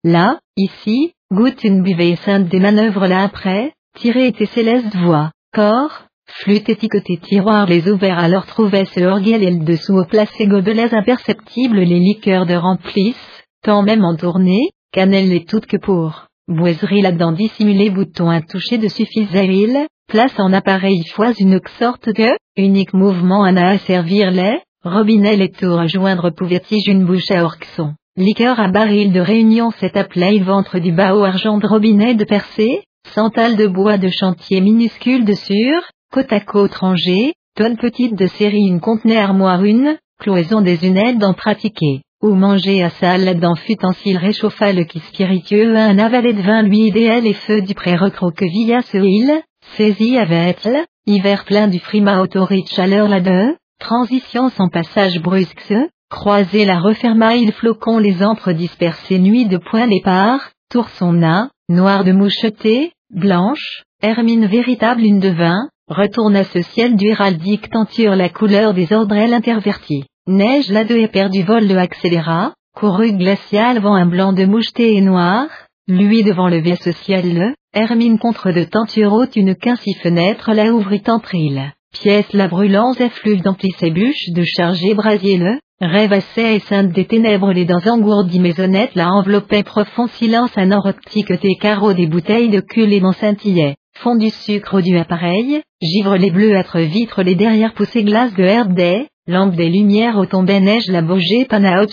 là, 0.03 0.39
ici, 0.57 1.13
goûte 1.31 1.63
une 1.63 1.83
buvée 1.83 2.17
sainte 2.17 2.49
des 2.49 2.61
manœuvres 2.61 3.07
là 3.07 3.23
après, 3.23 3.75
tirer 3.99 4.33
tes 4.33 4.47
célestes 4.47 4.97
voix, 4.97 5.31
corps, 5.53 6.06
Flûte 6.41 6.69
étiquetée 6.69 7.17
tiroir 7.17 7.67
les 7.67 7.89
ouverts 7.89 8.19
alors 8.19 8.45
trouvaient 8.45 8.85
et 8.95 9.01
le 9.01 9.65
dessous 9.65 9.97
au 9.97 10.05
placé 10.05 10.47
gobelets 10.47 10.95
imperceptibles 10.95 11.81
les 11.81 11.99
liqueurs 11.99 12.45
de 12.45 12.55
remplisse, 12.55 13.17
tant 13.63 13.83
même 13.83 14.05
en 14.05 14.15
tournée, 14.17 14.69
cannelle 14.93 15.33
et 15.33 15.47
toutes 15.47 15.67
que 15.67 15.79
pour. 15.79 16.27
Boiserie 16.47 17.01
là-dedans 17.01 17.33
dissimulé 17.33 17.89
bouton 17.89 18.29
à 18.29 18.43
toucher 18.43 18.77
de 18.77 18.89
suffisait 18.89 19.89
place 20.09 20.39
en 20.39 20.53
appareil 20.53 21.03
fois 21.15 21.33
une 21.41 21.59
sorte 21.79 22.11
de, 22.11 22.29
unique 22.57 22.93
mouvement 22.93 23.45
à 23.45 23.79
servir 23.79 24.31
les, 24.31 24.61
robinet 24.85 25.37
les 25.37 25.51
tours 25.51 25.81
à 25.81 25.87
joindre 25.87 26.31
pouvait-il 26.31 26.83
une 26.87 27.07
bouche 27.07 27.31
à 27.31 27.45
orxon. 27.45 27.95
Liqueur 28.17 28.61
à 28.61 28.69
baril 28.69 29.13
de 29.13 29.21
réunion 29.21 29.71
cet 29.81 29.97
appelé 29.97 30.39
ventre 30.41 30.79
du 30.81 30.93
bas 30.93 31.15
au 31.15 31.25
argent 31.25 31.57
de 31.57 31.67
robinet 31.67 32.15
de 32.15 32.25
percée, 32.25 32.83
centale 33.15 33.57
de 33.57 33.67
bois 33.67 33.97
de 33.97 34.09
chantier 34.09 34.61
minuscule 34.61 35.25
de 35.25 35.33
sur, 35.33 35.83
côte 36.13 36.33
à 36.33 36.41
côte 36.41 36.75
rangée, 36.75 37.35
tonne 37.57 37.77
petite 37.77 38.15
de 38.15 38.27
série 38.27 38.67
une 38.67 38.81
contenait 38.81 39.19
armoire 39.19 39.65
une, 39.65 39.97
cloison 40.19 40.61
des 40.61 40.87
unelles 40.87 41.19
d'en 41.19 41.35
pratiquer, 41.35 42.03
ou 42.23 42.35
manger 42.35 42.83
à 42.83 42.91
salle 42.91 43.39
d'en 43.39 43.55
utensile 43.69 44.19
réchauffa 44.19 44.73
le 44.73 44.85
qui 44.85 45.01
spiritueux 45.01 45.77
un 45.77 45.99
avalé 45.99 46.33
de 46.33 46.43
vin 46.43 46.63
lui 46.63 46.87
idéal 46.87 47.27
et 47.27 47.35
feu 47.35 47.63
du 47.63 47.75
pré 47.75 47.97
recroquevilla 47.97 48.83
ce 48.83 48.99
île, 48.99 49.43
saisi 49.77 50.19
avec 50.19 50.69
hiver 51.07 51.45
plein 51.45 51.69
du 51.69 51.79
frima 51.79 52.21
autorite 52.21 52.69
chaleur 52.69 53.09
la 53.09 53.21
deux, 53.21 53.57
transition 53.79 54.49
sans 54.51 54.69
passage 54.69 55.21
brusque 55.21 55.75
croisé 56.11 56.65
la 56.65 56.79
referma 56.79 57.35
il 57.37 57.53
flocon 57.53 57.99
les 57.99 58.23
entre 58.23 58.53
dispersés 58.53 59.19
nuit 59.19 59.47
de 59.47 59.59
point 59.59 59.89
départ, 59.89 60.51
tour 60.71 60.89
son 60.91 61.13
nain, 61.13 61.51
noir 61.69 62.05
de 62.05 62.13
moucheté, 62.13 62.93
blanche, 63.11 63.83
hermine 64.03 64.47
véritable 64.47 65.03
une 65.03 65.21
de 65.21 65.31
vin, 65.31 65.69
retourne 65.89 66.37
à 66.37 66.45
ce 66.45 66.63
ciel 66.63 66.97
du 66.97 67.09
héraldique 67.09 67.71
tenture 67.71 68.17
la 68.17 68.29
couleur 68.29 68.75
des 68.75 68.93
ordres 68.93 69.17
intervertis. 69.17 70.05
Neige 70.27 70.69
la 70.71 70.85
de 70.85 70.97
épère 70.97 71.31
du 71.31 71.43
vol 71.43 71.67
le 71.67 71.79
accéléra, 71.79 72.55
couru 72.75 73.13
glacial 73.13 73.79
vent 73.79 73.95
un 73.95 74.07
blanc 74.07 74.33
de 74.33 74.45
moucheté 74.45 74.97
et 74.97 75.01
noir, 75.01 75.47
lui 75.87 76.25
devant 76.25 76.49
le 76.49 76.61
vaisseau 76.61 76.93
ciel 76.93 77.35
le, 77.35 77.55
Hermine 77.73 78.19
contre 78.19 78.53
de 78.53 78.65
tenture 78.65 79.13
haute 79.13 79.37
une 79.37 79.55
quincy 79.55 79.95
fenêtre 80.03 80.53
la 80.55 80.73
ouvrit 80.73 81.03
entre 81.09 81.35
il. 81.35 81.73
Pièce 81.93 82.33
la 82.33 82.49
brûlance 82.49 83.01
effluve 83.01 83.43
d'emplis 83.43 83.75
ses 83.79 83.91
bûches 83.91 84.31
de 84.35 84.45
charger 84.45 84.95
brasier 84.95 85.37
le, 85.37 85.59
Rêvassait 85.79 86.57
et 86.57 86.61
sainte 86.61 86.93
des 86.93 87.05
ténèbres 87.05 87.53
les 87.53 87.67
dents 87.67 87.87
engourdies 87.87 88.41
maisonnettes 88.41 88.95
la 88.95 89.11
enveloppait 89.11 89.63
profond 89.63 90.07
silence 90.07 90.53
un 90.57 90.73
or 90.73 90.87
optique 90.87 91.39
tes 91.39 91.55
carreaux 91.57 91.93
des 91.93 92.07
bouteilles 92.07 92.49
de 92.49 92.61
cul 92.61 92.91
et 92.91 93.03
scintillaient, 93.13 93.77
fond 94.03 94.17
du 94.17 94.31
sucre 94.31 94.81
du 94.81 94.97
appareil, 94.97 95.63
givre 95.83 96.17
les 96.17 96.31
bleuâtres 96.31 96.79
vitres 96.79 97.23
les 97.23 97.35
derrière 97.35 97.75
poussées 97.75 98.05
glaces 98.05 98.35
de 98.35 98.45
herbe 98.45 98.75
des, 98.75 99.09
lampe 99.27 99.57
des 99.57 99.69
lumières 99.69 100.19
au 100.19 100.27
tombait 100.27 100.61
neige 100.61 100.89
la 100.89 101.03
bogée 101.03 101.45
pana 101.45 101.85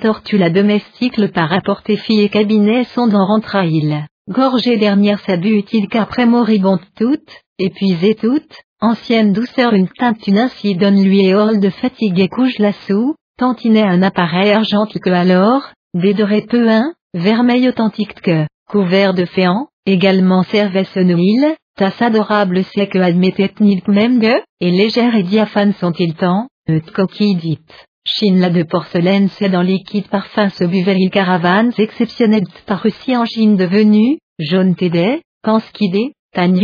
tortue 0.00 0.38
la 0.38 0.50
domestique 0.50 1.16
le 1.16 1.28
par 1.28 1.52
apporter 1.52 1.96
fille 1.96 2.22
et 2.22 2.28
cabinet 2.28 2.84
son 2.84 3.06
dans 3.06 3.26
rentra 3.26 3.64
il, 3.64 4.06
gorgée 4.28 4.76
dernière 4.76 5.20
sa 5.20 5.36
il 5.36 5.88
qu'après 5.88 6.26
moribonde 6.26 6.80
toute, 6.96 7.42
épuisée 7.58 8.14
toute, 8.14 8.52
Ancienne 8.84 9.32
douceur 9.32 9.74
une 9.74 9.86
teinte 9.88 10.26
une 10.26 10.38
ainsi 10.38 10.74
donne 10.74 11.00
lui 11.00 11.20
et 11.20 11.32
de 11.32 11.70
fatigue 11.70 12.18
et 12.18 12.28
couche 12.28 12.58
la 12.58 12.72
sou, 12.72 13.14
tantinet 13.38 13.84
un 13.84 14.02
appareil 14.02 14.50
argentique 14.50 15.04
que 15.04 15.10
alors, 15.10 15.62
dédoré 15.94 16.42
peu 16.42 16.68
un, 16.68 16.92
vermeil 17.14 17.68
authentique 17.68 18.20
que, 18.20 18.44
couvert 18.68 19.14
de 19.14 19.24
féant, 19.24 19.68
également 19.86 20.42
huile, 21.14 21.54
tasse 21.76 22.00
adorable 22.02 22.62
c'est 22.74 22.86
que 22.86 22.98
admettait 22.98 23.52
nil 23.60 23.82
même 23.88 24.20
et 24.60 24.70
légère 24.70 25.14
et 25.14 25.22
diaphane 25.22 25.72
sont-ils 25.72 26.14
tant, 26.14 26.48
de 26.68 26.78
coquille 26.78 27.36
dite. 27.36 27.86
Chine 28.04 28.40
la 28.40 28.50
de 28.50 28.62
porcelaine 28.62 29.28
c'est 29.28 29.48
dans 29.48 29.62
liquide 29.62 30.08
parfum 30.08 30.48
ce 30.48 30.64
buvait 30.64 30.96
il 30.98 31.10
caravanes 31.10 31.72
exceptionnelles 31.78 32.46
par 32.66 32.80
Russie 32.80 33.16
en 33.16 33.24
Chine 33.24 33.56
devenue, 33.56 34.18
jaune 34.38 34.74
tédé, 34.74 35.22
panskidé, 35.42 36.12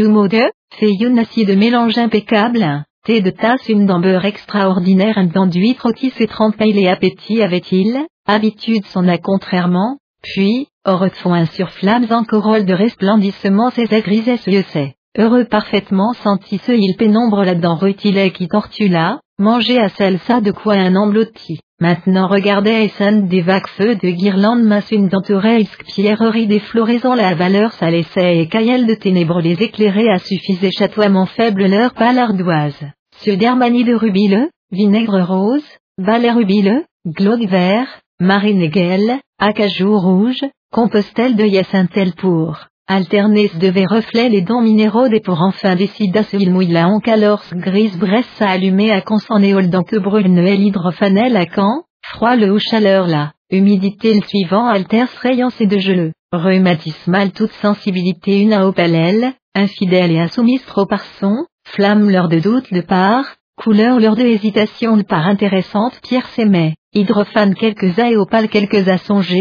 mode, 0.09 0.37
fait 0.75 0.93
une 1.01 1.19
de 1.45 1.55
mélange 1.55 1.99
impeccable, 1.99 2.85
thé 3.05 3.21
de 3.21 3.31
tasse 3.31 3.69
une 3.69 3.87
d'ambeur 3.87 4.25
extraordinaire 4.25 5.19
un 5.19 5.47
d'huître 5.47 5.87
otis 5.87 6.13
et 6.21 6.27
trempé 6.27 6.73
les 6.73 6.89
appétits 6.89 7.43
avait-il, 7.43 8.07
habitude 8.27 8.85
s'en 8.87 9.07
a 9.09 9.19
contrairement, 9.19 9.99
puis, 10.23 10.69
de 10.89 11.15
fond 11.17 11.35
un 11.35 11.45
sur 11.45 11.71
flammes 11.71 12.07
en 12.11 12.25
corolle 12.25 12.65
de 12.65 12.73
resplendissement 12.73 13.71
ses 13.71 13.85
grisait 13.85 14.39
ce 14.39 14.63
sait, 14.63 14.95
heureux 15.19 15.45
parfaitement 15.45 16.15
senti 16.15 16.57
ce 16.59 16.73
il 16.73 16.97
pénombre 16.97 17.45
là-dedans 17.45 17.75
rutilait 17.75 18.31
qui 18.31 18.49
tortula, 18.49 19.21
manger 19.39 19.79
à 19.79 19.91
celle 19.91 20.19
ça 20.21 20.41
de 20.41 20.51
quoi 20.51 20.75
un 20.75 20.97
emblotti. 20.97 21.61
Maintenant 21.79 22.27
regardez 22.27 22.71
Essen 22.71 23.29
des 23.29 23.43
vagues 23.43 23.69
feux 23.77 23.97
de 23.97 24.09
guirlandes 24.09 24.63
masse 24.63 24.91
une 24.91 25.09
denturesque 25.09 25.85
pierrerie 25.85 26.47
des 26.47 26.59
floraisons 26.59 27.15
la 27.15 27.35
valeur 27.35 27.73
ça 27.73 27.91
laissait 27.91 28.39
et 28.39 28.49
caillelle 28.49 28.87
de 28.87 28.95
ténèbres 28.95 29.43
les 29.43 29.63
éclairer 29.63 30.09
à 30.09 30.19
suffisé 30.19 30.71
chatoiement 30.71 31.27
faible 31.27 31.67
leur 31.67 31.93
pâle 31.93 32.19
ardoise. 32.19 32.83
Sur 33.19 33.37
d'hermanie 33.37 33.85
de 33.85 33.95
rubile, 33.95 34.49
vinaigre 34.73 35.21
rose, 35.21 35.69
balai 35.99 36.31
rubile, 36.31 36.85
glauque 37.07 37.47
vert, 37.47 38.01
marine 38.21 38.63
aiguelle, 38.63 39.21
acajou 39.39 39.97
rouge, 39.97 40.45
compostelle 40.73 41.37
de 41.37 41.45
yacintel 41.45 42.15
pour. 42.15 42.67
Alternés 42.89 43.51
devait 43.61 43.87
reflet 43.87 44.29
les 44.29 44.41
dons 44.41 44.63
minéraux 44.63 45.09
des 45.09 45.21
pour 45.21 45.41
enfin 45.41 45.77
décida 45.77 46.25
ce 46.25 46.37
il 46.37 46.51
mouille 46.51 46.73
la 46.73 46.89
calors 47.05 47.45
grise 47.53 47.97
bresse 47.97 48.41
à 48.41 48.51
allumer 48.51 48.91
à 48.91 49.03
consennéol 49.03 49.71
dans 49.71 49.85
que 49.85 49.97
brûle 49.97 50.33
Noël 50.33 50.61
hydrofanel 50.61 51.37
à 51.37 51.47
quand, 51.47 51.85
froid 52.03 52.35
le 52.35 52.51
ou 52.51 52.59
chaleur 52.59 53.07
là, 53.07 53.33
humidité 53.51 54.15
le 54.15 54.23
suivant 54.23 54.67
altère 54.67 55.09
rayance 55.23 55.61
et 55.61 55.67
de 55.67 55.79
geleux, 55.79 56.13
rhumatisme 56.33 57.31
toute 57.35 57.53
sensibilité 57.53 58.41
une 58.41 58.53
à 58.53 58.67
opalelle, 58.67 59.33
infidèle 59.55 60.11
et 60.11 60.19
insoumise 60.19 60.65
trop 60.65 60.87
par 60.87 61.05
son, 61.21 61.45
flamme 61.67 62.11
l'heure 62.11 62.29
de 62.29 62.41
doute 62.41 62.73
de 62.73 62.81
part, 62.81 63.37
couleur 63.57 64.01
l'heure 64.01 64.17
de 64.17 64.25
hésitation 64.25 64.97
de 64.97 65.03
part 65.03 65.27
intéressante 65.27 66.01
pierre 66.03 66.27
s'aimait, 66.29 66.75
hydrophane 66.99 67.55
quelques 67.55 67.99
à 67.99 68.11
et 68.11 68.17
opale 68.17 68.49
quelques 68.49 68.89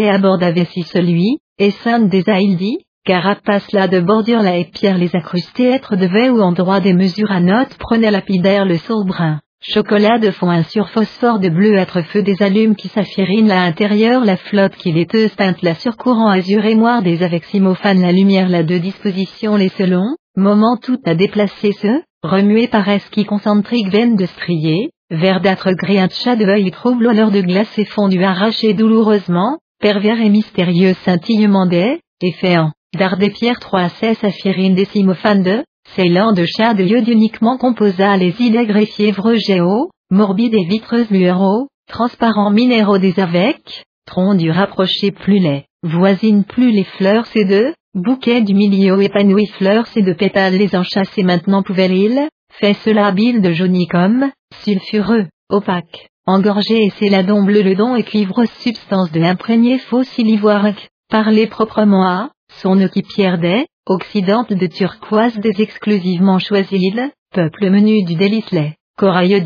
à 0.09 0.17
bord 0.17 0.39
si 0.65 0.83
celui, 0.83 1.39
et 1.57 1.71
sainte 1.71 2.09
des 2.09 2.23
dit, 2.55 2.77
Carapace 3.03 3.71
là 3.71 3.87
de 3.87 4.01
bordure 4.01 4.43
la 4.43 4.57
et 4.57 4.65
pierre 4.65 4.97
les 4.97 5.15
accrustés 5.15 5.69
être 5.69 5.95
devait 5.95 6.29
ou 6.29 6.41
endroit 6.41 6.81
des 6.81 6.93
mesures 6.93 7.31
à 7.31 7.39
notes 7.39 7.77
prenait 7.79 8.11
lapidaire 8.11 8.65
le 8.65 8.77
brun. 9.05 9.39
Chocolat 9.61 10.19
de 10.19 10.29
fond 10.29 10.49
un 10.49 10.63
surphosphore 10.63 11.39
de 11.39 11.49
bleu 11.49 11.75
être 11.75 12.01
feu 12.01 12.21
des 12.21 12.43
allumes 12.43 12.75
qui 12.75 12.89
s'affirinent 12.89 13.49
à 13.49 13.63
intérieur 13.63 14.23
la 14.23 14.37
flotte 14.37 14.75
qui 14.75 14.91
laiteuse 14.91 15.35
teinte 15.35 15.61
la 15.61 15.73
surcourant 15.73 16.29
azur 16.29 16.65
et 16.65 16.75
noir 16.75 17.01
des 17.01 17.23
avec 17.23 17.45
simophane 17.45 18.01
la 18.01 18.11
lumière 18.11 18.49
la 18.49 18.63
de 18.63 18.77
disposition 18.77 19.55
les 19.55 19.69
selon, 19.69 20.15
moment 20.35 20.77
tout 20.77 20.99
à 21.05 21.15
déplacer 21.15 21.71
ce, 21.71 22.01
remué 22.23 22.67
par 22.67 22.87
qui 23.09 23.25
concentrique 23.25 23.89
veine 23.89 24.15
de 24.15 24.25
strier, 24.25 24.91
verdâtre 25.09 25.71
gris 25.71 25.99
un 25.99 26.09
chat 26.09 26.35
de 26.35 26.45
œil 26.45 26.71
trouble 26.71 27.05
l'honneur 27.05 27.31
de 27.31 27.41
glace 27.41 27.77
et 27.77 27.85
fondu 27.85 28.23
arraché 28.23 28.73
douloureusement, 28.73 29.57
pervers 29.79 30.19
et 30.19 30.29
mystérieux 30.29 30.93
scintillement 30.93 31.65
des, 31.65 31.99
efféant 32.21 32.71
des 33.19 33.29
pierres 33.29 33.59
3 33.59 33.89
cesse 33.89 34.23
affirine 34.23 34.75
décimophane 34.75 35.43
de, 35.43 35.63
célan 35.95 36.33
de 36.33 36.45
chat 36.45 36.73
de 36.73 36.83
iode 36.83 37.07
uniquement 37.07 37.57
composa 37.57 38.17
les 38.17 38.35
idées 38.41 38.65
greffiers 38.65 39.13
géo, 39.35 39.89
morbide 40.09 40.55
et 40.55 40.65
vitreuse 40.65 41.09
lueur 41.09 41.67
transparents 41.87 42.51
minéraux 42.51 42.97
des 42.97 43.19
avec, 43.19 43.85
tronc 44.05 44.35
du 44.35 44.51
rapproché 44.51 45.11
plus 45.11 45.39
laid, 45.39 45.65
voisine 45.83 46.43
plus 46.43 46.71
les 46.71 46.83
fleurs 46.83 47.25
c'est 47.27 47.45
de, 47.45 47.73
bouquet 47.93 48.41
du 48.41 48.53
milieu 48.53 49.01
épanoui 49.01 49.45
fleurs 49.57 49.87
c'est 49.87 50.01
de 50.01 50.13
pétales 50.13 50.57
les 50.57 50.75
enchâssés 50.75 51.23
maintenant 51.23 51.63
pouvait-il, 51.63 52.27
fait 52.51 52.75
cela 52.85 53.07
habile 53.07 53.41
de 53.41 53.51
jauni 53.51 53.87
comme, 53.87 54.31
sulfureux, 54.63 55.27
opaque, 55.49 56.09
engorgé 56.25 56.75
et 56.75 56.91
c'est 56.97 57.09
la 57.09 57.23
don 57.23 57.43
bleu 57.43 57.61
le 57.61 57.75
don 57.75 57.95
et 57.95 58.03
cuivre 58.03 58.45
substance 58.45 59.11
de 59.11 59.19
l'imprégné 59.19 59.79
fossile 59.79 60.29
ivoire, 60.29 60.67
parler 61.09 61.47
proprement 61.47 62.07
à, 62.07 62.29
son 62.61 62.79
équipière 62.79 63.37
des, 63.37 63.65
occidente 63.85 64.51
de 64.51 64.67
turquoise 64.67 65.37
des 65.39 65.61
exclusivement 65.61 66.39
choisis 66.39 66.93
peuple 67.33 67.69
menu 67.69 68.03
du 68.03 68.15
délice-lait, 68.15 68.75
corail 68.97 69.43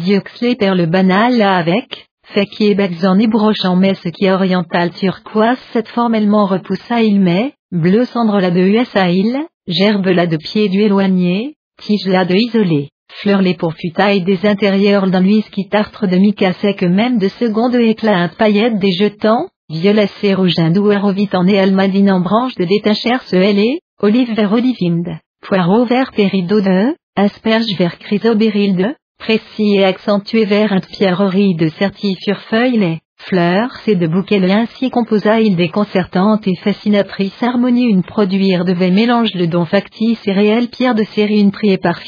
perle 0.58 0.86
banal 0.88 1.38
là 1.38 1.58
avec, 1.58 2.08
fait 2.24 2.46
qui 2.46 2.68
est 2.68 3.06
en 3.06 3.20
ébroche 3.20 3.66
en 3.66 3.76
mais 3.76 3.96
ce 3.96 4.10
qui 4.10 4.26
est 4.26 4.32
oriental 4.32 4.92
turquoise 4.92 5.60
cette 5.74 5.90
formellement 5.90 6.46
repoussa 6.46 7.02
il 7.02 7.20
met, 7.20 7.54
bleu 7.72 8.06
cendre 8.06 8.40
la 8.40 8.52
de 8.52 8.62
USA 8.62 9.10
il, 9.10 9.38
gerbe 9.68 10.08
la 10.08 10.28
de 10.28 10.38
pied 10.38 10.70
du 10.70 10.82
éloigné, 10.82 11.56
tige 11.82 12.08
la 12.08 12.26
de 12.26 12.36
isolé, 12.36 12.90
fleur 13.20 13.42
les 13.42 13.56
pour 13.56 13.74
futailles 13.74 14.24
des 14.24 14.46
intérieurs 14.46 15.08
d'un 15.08 15.24
qui 15.24 15.68
tartre 15.70 16.08
de 16.08 16.18
mica 16.18 16.54
sec 16.54 16.82
même 16.84 17.18
de 17.18 17.28
seconde 17.28 17.76
éclat. 17.76 18.30
Paillette 18.38 18.80
des 18.80 18.92
jetons, 18.92 19.48
violacé 19.70 20.34
rouge 20.34 20.58
indou 20.58 20.92
en 20.92 21.48
et 21.48 21.60
almadine 21.60 22.12
en 22.12 22.20
branche 22.20 22.56
de 22.56 22.66
détachère 22.66 23.24
ce 23.24 23.36
et 23.36 23.80
olive 24.02 24.34
vert 24.34 24.54
olivinde, 24.54 25.18
poireau 25.42 25.86
vert 25.86 26.12
pérido 26.12 26.62
de, 26.62 26.96
asperge 27.16 27.78
vert 27.78 27.98
chrysobérilde, 28.00 28.96
précis 29.20 29.76
et 29.76 29.86
accentué 29.86 30.46
vert 30.46 30.74
un 30.74 30.80
pierrerie 30.80 31.56
de 31.56 31.68
certifure 31.68 32.40
feuille 32.50 33.00
fleurs 33.22 33.72
c'est 33.86 33.96
de 33.96 34.08
bouquets 34.08 34.52
ainsi 34.52 34.90
composa 34.90 35.40
il 35.40 35.56
déconcertante 35.56 36.48
et 36.48 36.56
fascinatrice 36.56 37.42
harmonie 37.44 37.86
une 37.86 38.04
produire 38.04 38.66
devait 38.66 38.90
mélange 38.90 39.32
de 39.34 39.46
dons 39.46 39.66
factices 39.66 40.28
et 40.28 40.32
réels 40.32 40.70
pierre 40.70 40.96
de 40.96 41.04
série 41.04 41.40
une 41.40 41.52
priée 41.52 41.78
par. 41.78 42.00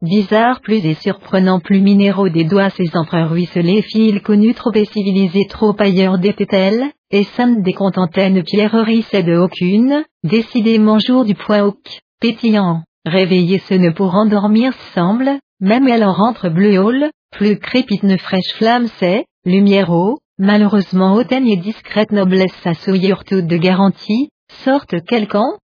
Bizarre 0.00 0.60
plus 0.60 0.86
et 0.86 0.94
surprenant 0.94 1.58
plus 1.58 1.80
minéraux 1.80 2.28
des 2.28 2.44
doigts 2.44 2.70
ses 2.70 2.88
empereurs 2.94 3.30
ruisselés 3.30 3.82
fils 3.82 4.22
connus 4.22 4.54
trop 4.54 4.72
et 4.72 4.84
civilisés 4.84 5.46
trop 5.48 5.74
ailleurs 5.76 6.18
d'étaient 6.18 6.92
et 7.10 7.24
sainte 7.24 7.62
des 7.62 7.72
contentaines 7.72 8.44
pierreries 8.44 9.04
de 9.12 9.36
aucune, 9.36 10.04
décidément 10.22 11.00
jour 11.00 11.24
du 11.24 11.34
point 11.34 11.64
hauc, 11.64 12.00
pétillant, 12.20 12.82
réveillé 13.04 13.58
ce 13.58 13.74
ne 13.74 13.90
pour 13.90 14.14
endormir 14.14 14.72
semble, 14.94 15.40
même 15.58 15.88
elle 15.88 16.04
en 16.04 16.12
rentre 16.12 16.48
bleu 16.48 16.78
hall, 16.78 17.10
plus 17.32 17.58
crépite 17.58 18.04
ne 18.04 18.16
fraîche 18.18 18.52
flamme 18.54 18.86
c'est, 19.00 19.24
lumière 19.44 19.90
haut, 19.90 20.18
malheureusement 20.38 21.14
hautaine 21.14 21.48
et 21.48 21.56
discrète 21.56 22.12
noblesse 22.12 22.54
sa 22.62 22.74
toute 22.74 23.46
de 23.46 23.56
garantie, 23.56 24.30
sorte 24.64 24.94
quelqu'un, 25.06 25.56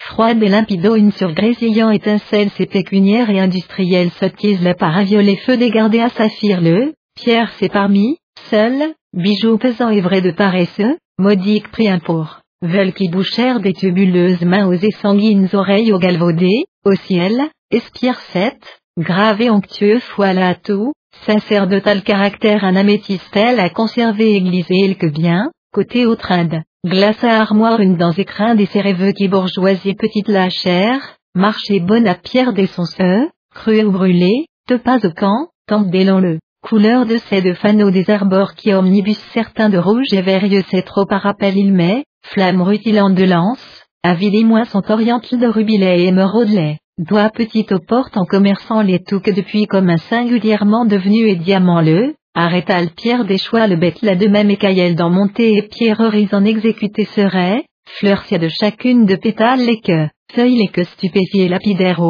Froide 0.00 0.42
et 0.42 0.48
limpide 0.48 0.88
une 0.96 1.12
sur 1.12 1.32
grésillant 1.32 1.90
étincelle 1.90 2.50
ses 2.50 2.66
pécuniaires 2.66 3.30
et 3.30 3.40
industrielles 3.40 4.10
sottises 4.12 4.62
la 4.62 4.74
par 4.74 5.02
violet 5.02 5.36
feu 5.36 5.56
dégardé 5.56 6.00
à 6.00 6.08
saphir. 6.08 6.60
Le, 6.60 6.92
pierre 7.16 7.52
c'est 7.58 7.72
parmi, 7.72 8.18
Seul, 8.50 8.94
bijoux 9.12 9.58
pesants 9.58 9.90
et 9.90 10.00
vrais 10.00 10.20
de 10.20 10.30
paresseux, 10.30 10.96
modique 11.18 11.70
prix 11.70 11.88
pour, 12.04 12.40
veulent 12.62 12.92
qui 12.92 13.08
bouchèrent 13.08 13.60
des 13.60 13.72
tubuleuses 13.72 14.42
mains 14.42 14.68
aux 14.68 14.74
et 14.74 14.92
sanguines 15.02 15.48
oreilles 15.52 15.92
au 15.92 15.98
galvaudé, 15.98 16.64
au 16.84 16.94
ciel, 16.94 17.42
espire 17.70 18.20
7, 18.32 18.54
gravé 18.98 19.50
onctueux 19.50 19.98
foile 19.98 20.38
à 20.38 20.54
tout, 20.54 20.92
sacerdotal 21.24 22.02
caractère 22.02 22.64
un 22.64 22.76
améthystel 22.76 23.58
à 23.58 23.70
conserver 23.70 24.36
église 24.36 24.66
et 24.70 24.94
que 24.94 25.06
bien, 25.06 25.50
côté 25.72 26.06
autre 26.06 26.30
Inde, 26.30 26.62
glace 26.86 27.24
à 27.24 27.40
armoire 27.40 27.80
une 27.80 27.96
dans 27.96 28.12
écrin 28.12 28.54
des 28.54 28.68
rêveux 28.72 29.10
qui 29.10 29.26
bourgeoisie 29.26 29.94
petite 29.94 30.28
la 30.28 30.48
chair, 30.50 31.16
marché 31.34 31.80
bonne 31.80 32.06
à 32.06 32.14
pierre 32.14 32.52
des 32.52 32.68
sonseux, 32.68 33.28
cru 33.52 33.82
ou 33.82 33.90
brûlé, 33.90 34.46
te 34.68 34.74
pas 34.74 34.98
au 35.04 35.10
camp, 35.10 35.48
temple 35.66 35.90
le. 35.90 36.38
Couleur 36.62 37.04
de 37.04 37.16
ces 37.28 37.42
deux 37.42 37.54
fanaux 37.54 37.90
des 37.90 38.08
arbores 38.08 38.54
qui 38.54 38.72
omnibus 38.72 39.18
certains 39.34 39.68
de 39.68 39.78
rouge 39.78 40.12
et 40.12 40.22
verieux 40.22 40.62
c'est 40.70 40.82
trop 40.82 41.06
par 41.06 41.22
rappel 41.22 41.56
il 41.56 41.72
met, 41.72 42.04
flamme 42.22 42.62
rutilante 42.62 43.14
de 43.14 43.24
lance, 43.24 43.84
avili 44.04 44.44
moins 44.44 44.64
sont 44.64 44.88
orientés 44.88 45.36
de 45.36 45.46
rubilet 45.48 46.02
et 46.02 46.06
émeraudelet, 46.06 46.78
doigt 46.98 47.30
petit 47.30 47.66
aux 47.72 47.80
portes 47.80 48.16
en 48.16 48.24
commerçant 48.24 48.82
les 48.82 49.02
tout 49.02 49.20
que 49.20 49.32
depuis 49.32 49.66
comme 49.66 49.90
un 49.90 49.96
singulièrement 49.96 50.84
devenu 50.84 51.28
et 51.28 51.36
diamant 51.36 51.80
le, 51.80 52.14
arrêta 52.36 52.80
le 52.82 52.90
pierre 52.90 53.24
des 53.24 53.38
choix 53.38 53.66
le 53.66 53.76
bête 53.76 54.02
la 54.02 54.14
de 54.14 54.28
même 54.28 54.50
écaillelle 54.50 54.94
dans 54.94 55.10
montée 55.10 55.56
et 55.56 55.62
pierreries 55.62 56.28
en 56.32 56.44
exécuté 56.44 57.04
serait, 57.06 57.64
fleurs 57.86 58.24
de 58.30 58.48
chacune 58.48 59.06
de 59.06 59.16
pétales 59.16 59.64
les 59.64 59.80
que, 59.80 60.06
feuilles 60.32 60.58
les 60.58 60.68
que 60.68 60.84
stupéfiés 60.84 61.48
lapidaires 61.48 62.02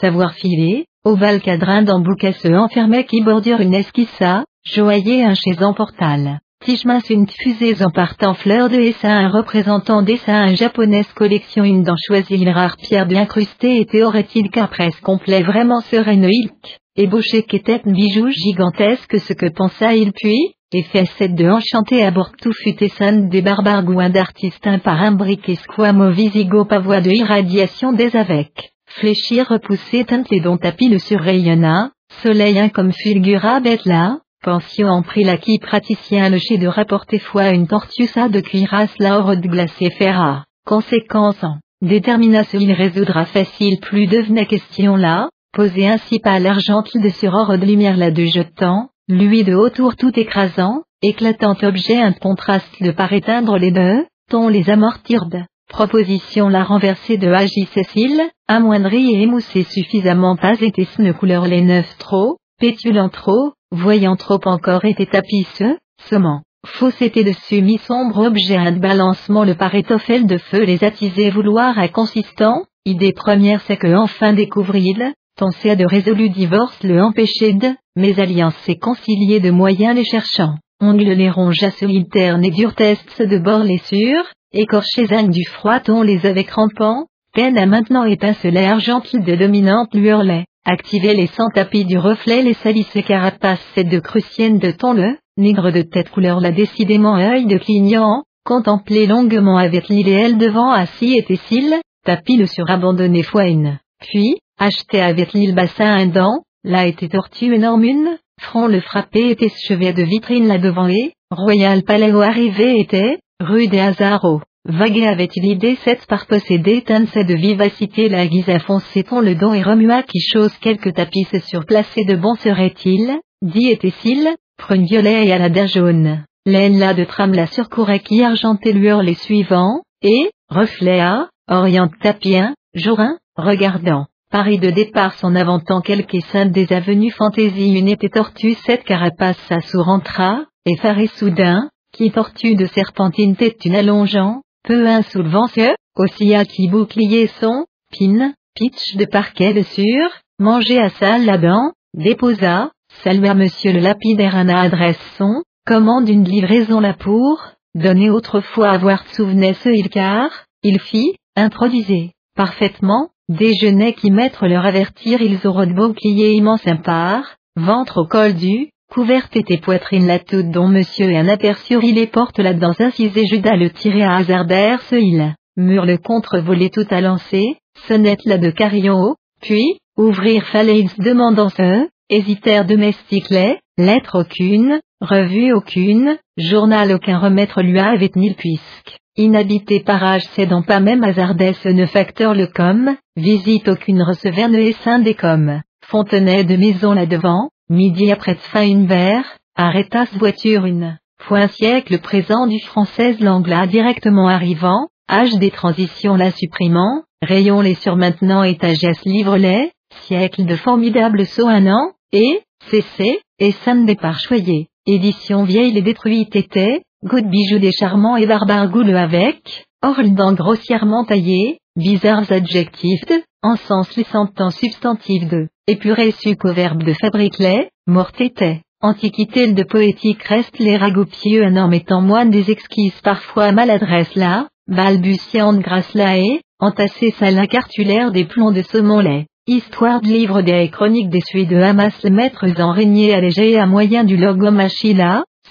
savoir 0.00 0.34
filer, 0.34 0.84
Ovale 1.02 1.40
cadrin 1.40 1.82
d'embouquet 1.82 2.32
se 2.32 2.48
enfermait 2.48 3.04
qui 3.04 3.22
bordure 3.22 3.62
une 3.62 3.72
esquissa, 3.72 4.44
joaillier 4.64 5.22
un 5.22 5.34
chez 5.34 5.62
en 5.62 5.72
portal. 5.72 6.40
Tichmas 6.62 7.00
une 7.08 7.26
fusée 7.26 7.82
en 7.82 7.90
partant 7.90 8.34
fleur 8.34 8.68
de 8.68 8.76
essa 8.76 9.10
un 9.10 9.30
représentant 9.30 10.02
d'essa 10.02 10.36
un 10.36 10.54
japonaise 10.54 11.10
collection 11.14 11.64
une 11.64 11.84
dent 11.84 11.96
choisie 11.96 12.34
une 12.34 12.50
rare 12.50 12.76
pierre 12.76 13.06
bien 13.06 13.24
crustée 13.24 13.80
et 13.80 14.02
aurait-il 14.02 14.50
qu'un 14.50 14.66
presse 14.66 15.00
complet 15.00 15.42
vraiment 15.42 15.80
serait 15.80 16.12
une 16.12 16.28
ilk, 16.30 16.79
ébauché 16.96 17.42
qu'était 17.44 17.80
un 17.84 17.92
bijou 17.92 18.30
gigantesque 18.30 19.18
ce 19.20 19.32
que 19.32 19.46
pensa 19.46 19.94
il 19.94 20.12
puis, 20.12 20.54
et 20.72 20.82
fait 20.84 21.06
cette 21.18 21.34
de 21.34 21.48
enchanté 21.48 22.04
à 22.04 22.12
tout 22.12 22.52
fut 22.52 22.74
des 22.74 23.42
barbares 23.42 23.84
gouins 23.84 24.10
d'artistes 24.10 24.66
un 24.66 24.78
par 24.78 25.00
un 25.00 25.12
brick 25.12 25.48
esquamo 25.48 26.10
visigo 26.10 26.64
pavois 26.64 27.00
de 27.00 27.10
irradiation 27.10 27.92
des 27.92 28.14
avec 28.16 28.72
fléchir 28.86 29.48
repoussé 29.48 30.04
teinté 30.04 30.40
dont 30.40 30.56
tapis 30.56 30.88
le 30.88 30.98
surrayonna, 30.98 31.90
soleil 32.22 32.58
un 32.58 32.68
comme 32.68 32.92
fulgura 32.92 33.60
bête 33.60 33.84
là, 33.84 34.18
pension 34.42 34.88
en 34.88 35.02
prit 35.02 35.24
la 35.24 35.36
qui 35.36 35.58
praticien 35.58 36.28
le 36.28 36.38
chez 36.38 36.58
de 36.58 36.66
rapporter 36.66 37.18
foi 37.18 37.50
une 37.50 37.68
tortusa 37.68 38.28
de 38.28 38.40
cuirasse 38.40 38.94
la 38.98 39.18
hors 39.18 39.36
de 39.36 39.48
glacé 39.48 39.90
ferra, 39.90 40.44
conséquence 40.66 41.42
en, 41.42 41.58
détermination 41.82 42.58
il 42.60 42.72
résoudra 42.72 43.24
facile 43.26 43.78
plus 43.80 44.06
devenait 44.06 44.46
question 44.46 44.96
là, 44.96 45.28
posé 45.52 45.86
ainsi 45.86 46.18
pas 46.18 46.38
l'argent 46.38 46.82
de 46.94 47.08
sur 47.08 47.34
or 47.34 47.58
de 47.58 47.64
lumière 47.64 47.96
là 47.96 48.10
de 48.10 48.24
jetant, 48.24 48.90
lui 49.08 49.44
de 49.44 49.54
autour 49.54 49.96
tout 49.96 50.18
écrasant, 50.18 50.82
éclatant 51.02 51.56
objet 51.62 52.00
un 52.00 52.12
contraste 52.12 52.82
de 52.82 52.90
par 52.90 53.12
éteindre 53.12 53.58
les 53.58 53.70
deux, 53.70 54.06
ton 54.28 54.48
les 54.48 54.70
amortirde. 54.70 55.44
Proposition 55.68 56.48
la 56.48 56.64
renversée 56.64 57.16
de 57.16 57.30
Agi 57.30 57.66
Cécile, 57.72 58.22
amoindrie 58.48 59.14
et 59.14 59.22
émoussée 59.22 59.64
suffisamment 59.64 60.36
pas 60.36 60.60
été 60.60 60.86
ne 60.98 61.12
couleur 61.12 61.46
les 61.46 61.62
neuf 61.62 61.96
trop, 61.98 62.36
pétulant 62.58 63.08
trop, 63.08 63.52
voyant 63.70 64.16
trop 64.16 64.40
encore 64.44 64.84
était 64.84 65.06
tapisseux, 65.06 65.78
semant. 66.08 66.42
Fausseté 66.66 67.24
dessus 67.24 67.62
mi 67.62 67.78
sombre 67.78 68.26
objet 68.26 68.56
un 68.56 68.72
balancement 68.72 69.44
le 69.44 69.54
parétophèle 69.54 70.26
de 70.26 70.36
feu 70.36 70.64
les 70.64 70.84
attiser 70.84 71.30
vouloir 71.30 71.78
à 71.78 71.88
consistant, 71.88 72.64
idée 72.84 73.12
première 73.12 73.62
c'est 73.62 73.78
que 73.78 73.94
enfin 73.94 74.34
découvrit-il, 74.34 75.14
à 75.38 75.76
de 75.76 75.84
résolu 75.86 76.28
divorce 76.28 76.82
le 76.82 77.02
empêcher 77.02 77.54
de, 77.54 77.68
mais 77.96 78.20
alliance 78.20 78.68
et 78.68 78.78
concilier 78.78 79.40
de 79.40 79.50
moyens 79.50 79.94
les 79.94 80.04
cherchant, 80.04 80.54
ongle 80.80 81.12
les 81.12 81.30
ronges 81.30 81.62
à 81.62 81.70
solitaire 81.70 82.38
et 82.42 82.50
dur 82.50 82.74
test 82.74 83.22
de 83.22 83.38
bord 83.38 83.64
les 83.64 83.78
sûrs, 83.78 84.26
écorchés 84.52 85.12
ânes 85.12 85.30
du 85.30 85.44
froid 85.44 85.80
on 85.88 86.02
les 86.02 86.26
avait 86.26 86.44
crampants, 86.44 87.06
peine 87.32 87.56
à 87.56 87.66
maintenant 87.66 88.04
étinceler 88.04 88.64
argentine 88.64 89.22
de 89.22 89.34
dominante 89.34 89.94
lueur 89.94 90.22
lait, 90.22 90.44
activer 90.66 91.14
les 91.14 91.28
cent 91.28 91.48
tapis 91.54 91.84
du 91.84 91.96
reflet 91.96 92.42
les 92.42 92.54
salissés 92.54 93.02
carapaces 93.02 93.64
cette 93.74 93.88
de 93.88 94.00
crucienne 94.00 94.58
de 94.58 94.72
ton 94.72 94.92
le, 94.92 95.16
nigre 95.36 95.72
de 95.72 95.82
tête 95.82 96.10
couleur 96.10 96.40
la 96.40 96.52
décidément 96.52 97.16
œil 97.16 97.46
de 97.46 97.56
clignant, 97.56 98.24
contempler 98.44 99.06
longuement 99.06 99.56
avec 99.56 99.88
l'idéal 99.88 100.38
devant 100.38 100.70
assis 100.70 101.14
et 101.16 101.36
cils, 101.48 101.80
tapis 102.04 102.36
le 102.36 102.46
surabandonné 102.46 103.22
foine, 103.22 103.78
puis, 104.00 104.36
acheté 104.58 105.00
avec 105.00 105.32
l'île 105.32 105.54
bassin 105.54 105.92
un 105.92 106.06
dent, 106.06 106.42
là 106.64 106.86
était 106.86 107.08
tortue 107.08 107.54
énorme 107.54 107.84
une, 107.84 108.18
front 108.40 108.66
le 108.66 108.80
frappé 108.80 109.30
était 109.30 109.52
chevet 109.66 109.92
de 109.92 110.02
vitrine 110.02 110.48
là 110.48 110.58
devant 110.58 110.88
et, 110.88 111.12
royal 111.30 111.82
palais 111.82 112.12
où 112.12 112.20
arrivé 112.20 112.80
était, 112.80 113.18
Rue 113.40 113.68
des 113.68 113.80
Hazaros. 113.80 114.42
Vaguet 114.66 115.06
avait-il 115.06 115.46
idée 115.46 115.76
cette 115.76 116.06
par 116.06 116.26
posséder 116.26 116.82
teinçait 116.82 117.24
de 117.24 117.34
vivacité 117.34 118.10
la 118.10 118.26
guise 118.26 118.50
à 118.50 118.58
foncer 118.58 119.04
le 119.22 119.34
don 119.34 119.54
et 119.54 119.62
remua 119.62 120.02
qui 120.02 120.20
chose 120.20 120.52
quelques 120.58 120.92
tapis 120.94 121.26
surplacés 121.46 122.04
de 122.04 122.14
bon 122.14 122.34
serait-il, 122.34 123.18
dit 123.40 123.68
était-il, 123.68 124.28
prune 124.58 124.84
violet 124.84 125.26
et 125.26 125.32
à 125.32 125.38
la 125.38 125.66
jaune. 125.66 126.24
Laine 126.44 126.78
là 126.78 126.92
de 126.92 127.04
trame 127.04 127.32
la 127.32 127.46
surcourait 127.46 128.00
qui 128.00 128.22
argentait 128.22 128.72
lueur 128.72 129.02
les 129.02 129.14
suivants, 129.14 129.80
et, 130.02 130.30
reflet 130.50 131.00
à, 131.00 131.28
oriente 131.48 131.92
tapien, 132.02 132.54
jourin, 132.74 133.16
regardant. 133.40 134.06
Paris 134.30 134.58
de 134.58 134.70
départ 134.70 135.14
son 135.14 135.34
quelques 135.80 136.22
saintes 136.30 136.52
des 136.52 136.72
avenues 136.72 137.10
fantaisie 137.10 137.76
une 137.78 137.88
était 137.88 138.10
tortue 138.10 138.54
cette 138.54 138.84
carapace 138.84 139.38
sa 139.48 139.58
rentra, 139.82 140.44
effaré 140.64 141.08
soudain, 141.08 141.68
qui 141.92 142.12
tortue 142.12 142.54
de 142.54 142.66
serpentine 142.66 143.34
tête 143.34 143.64
une 143.64 143.74
allongeant, 143.74 144.42
peu 144.62 144.86
un 144.86 145.02
soulevant 145.02 145.48
ce, 145.48 145.74
aussi 145.96 146.34
à 146.34 146.44
qui 146.44 146.68
bouclier 146.68 147.26
son, 147.40 147.64
pin, 147.98 148.32
pitch 148.54 148.94
de 148.96 149.04
parquet 149.04 149.52
dessus, 149.52 150.00
manger 150.38 150.78
à 150.78 150.90
salle 150.90 151.24
là-dedans, 151.24 151.72
déposa, 151.94 152.70
salua 153.02 153.34
monsieur 153.34 153.72
le 153.72 153.80
lapidaire 153.80 154.36
un 154.36 154.48
adresse 154.48 155.00
son, 155.18 155.42
commande 155.66 156.08
une 156.08 156.24
livraison 156.24 156.78
là 156.78 156.94
pour, 156.94 157.42
donner 157.74 158.10
autrefois 158.10 158.70
avoir 158.70 159.06
souvenait 159.08 159.54
ce 159.54 159.68
il 159.68 159.88
car, 159.88 160.46
il 160.62 160.78
fit, 160.80 161.16
introduisait, 161.36 162.12
parfaitement, 162.36 163.10
déjeuner 163.30 163.94
qui 163.94 164.10
mettre 164.10 164.46
leur 164.46 164.66
avertir 164.66 165.22
ils 165.22 165.46
auront 165.46 165.66
bouclier 165.66 166.32
immense 166.32 166.66
impar, 166.66 167.22
ventre 167.56 168.02
au 168.02 168.06
col 168.06 168.34
du, 168.34 168.68
couverte 168.92 169.34
était 169.36 169.58
poitrine 169.58 170.06
la 170.06 170.18
toute 170.18 170.50
dont 170.50 170.68
monsieur 170.68 171.16
un 171.16 171.28
aperçu 171.28 171.78
il 171.82 171.94
les 171.94 172.06
porte 172.06 172.38
là 172.38 172.52
dans 172.52 172.78
incisé 172.78 173.26
Judas 173.26 173.56
le 173.56 173.70
tirer 173.70 174.02
à 174.02 174.16
hasard 174.16 174.46
ce 174.82 174.96
il, 174.96 175.34
mur 175.56 175.86
le 175.86 175.96
contre-volé 175.96 176.68
tout 176.68 176.86
à 176.90 177.00
lancer, 177.00 177.56
sonnette 177.86 178.24
là 178.26 178.36
de 178.36 178.50
carillon 178.50 179.14
puis, 179.40 179.78
ouvrir 179.96 180.46
fallait 180.46 180.84
demandant 180.98 181.48
ce, 181.48 181.88
hésitèrent 182.10 182.66
domestique 182.66 183.30
les, 183.30 183.58
lettre 183.78 184.20
aucune, 184.20 184.80
revue 185.00 185.52
aucune, 185.52 186.18
journal 186.36 186.92
aucun 186.92 187.18
remettre 187.18 187.62
lui 187.62 187.80
avait 187.80 188.10
ni 188.16 188.34
puisque, 188.34 188.98
inhabité 189.16 189.80
parage 189.80 190.24
cédant 190.36 190.62
pas 190.62 190.80
même 190.80 191.04
hasardesse 191.04 191.64
ne 191.64 191.86
facteur 191.86 192.34
le 192.34 192.46
com, 192.46 192.96
visite 193.16 193.68
aucune 193.68 194.02
receverne 194.02 194.54
et 194.54 194.72
saint 194.72 194.98
des 194.98 195.14
com, 195.14 195.60
fontenay 195.84 196.44
de 196.44 196.56
maison 196.56 196.92
là 196.92 197.06
devant, 197.06 197.50
Midi 197.70 198.10
après 198.10 198.34
fin 198.34 198.66
une 198.66 198.86
verre, 198.86 199.38
arrêta 199.54 200.04
voiture 200.18 200.66
une. 200.66 200.98
Point 201.24 201.46
siècle 201.46 202.00
présent 202.00 202.48
du 202.48 202.58
français 202.58 203.16
l'angla 203.20 203.68
directement 203.68 204.26
arrivant, 204.26 204.88
âge 205.08 205.36
des 205.38 205.52
transitions 205.52 206.16
la 206.16 206.32
supprimant, 206.32 207.04
rayon 207.22 207.60
les 207.60 207.74
sur 207.74 207.94
maintenant 207.94 208.42
étagesse 208.42 209.04
livre-les, 209.04 209.70
siècle 210.06 210.46
de 210.46 210.56
formidable 210.56 211.26
saut 211.26 211.46
un 211.46 211.68
an, 211.68 211.92
et, 212.12 212.40
cc, 212.70 213.20
et 213.38 213.52
sam 213.52 213.86
départ 213.86 214.18
choyé, 214.18 214.66
édition 214.84 215.44
vieille 215.44 215.72
les 215.72 215.82
détruites 215.82 216.34
étaient, 216.34 216.82
good 217.04 217.30
bijoux 217.30 217.58
des 217.58 217.72
charmants 217.72 218.16
et 218.16 218.26
barbares 218.26 218.68
gouleux 218.68 218.96
avec, 218.96 219.66
dents 219.82 220.34
grossièrement 220.34 221.04
taillés, 221.04 221.58
bizarres 221.76 222.30
adjectifs. 222.30 223.06
De, 223.06 223.22
en 223.42 223.56
sens 223.56 223.88
en 224.14 224.50
substantif 224.50 225.26
de, 225.26 225.48
épuré 225.66 226.10
suc 226.10 226.44
au 226.44 226.52
verbe 226.52 226.82
de 226.82 226.92
fabrique 226.92 227.38
les, 227.38 227.70
mort 227.86 228.12
était. 228.18 228.60
Antiquité 228.82 229.50
de 229.50 229.62
poétique 229.62 230.22
reste 230.24 230.58
les 230.58 230.76
ragoupieux 230.76 231.44
un 231.44 231.56
homme 231.56 231.72
étant 231.72 232.02
moine 232.02 232.30
des 232.30 232.50
exquises 232.50 233.00
parfois 233.02 233.52
maladresse 233.52 234.14
là, 234.14 234.48
balbutiante 234.68 235.60
grâce 235.60 235.94
là 235.94 236.18
et, 236.18 236.42
entassé 236.58 237.14
sa 237.18 237.30
la 237.30 237.46
cartulaire 237.46 238.12
des 238.12 238.24
plombs 238.26 238.52
de 238.52 238.62
saumon 238.62 239.00
lait. 239.00 239.26
Histoire 239.46 240.02
de 240.02 240.06
livre 240.06 240.42
des 240.42 240.68
chroniques 240.68 241.08
des 241.08 241.22
suies 241.22 241.46
de 241.46 241.56
Hamas 241.56 241.94
les 242.04 242.10
maîtres 242.10 242.46
en 242.60 242.72
régné 242.72 243.14
allégé 243.14 243.58
à 243.58 243.66
moyen 243.66 244.04
du 244.04 244.18
logo 244.18 244.50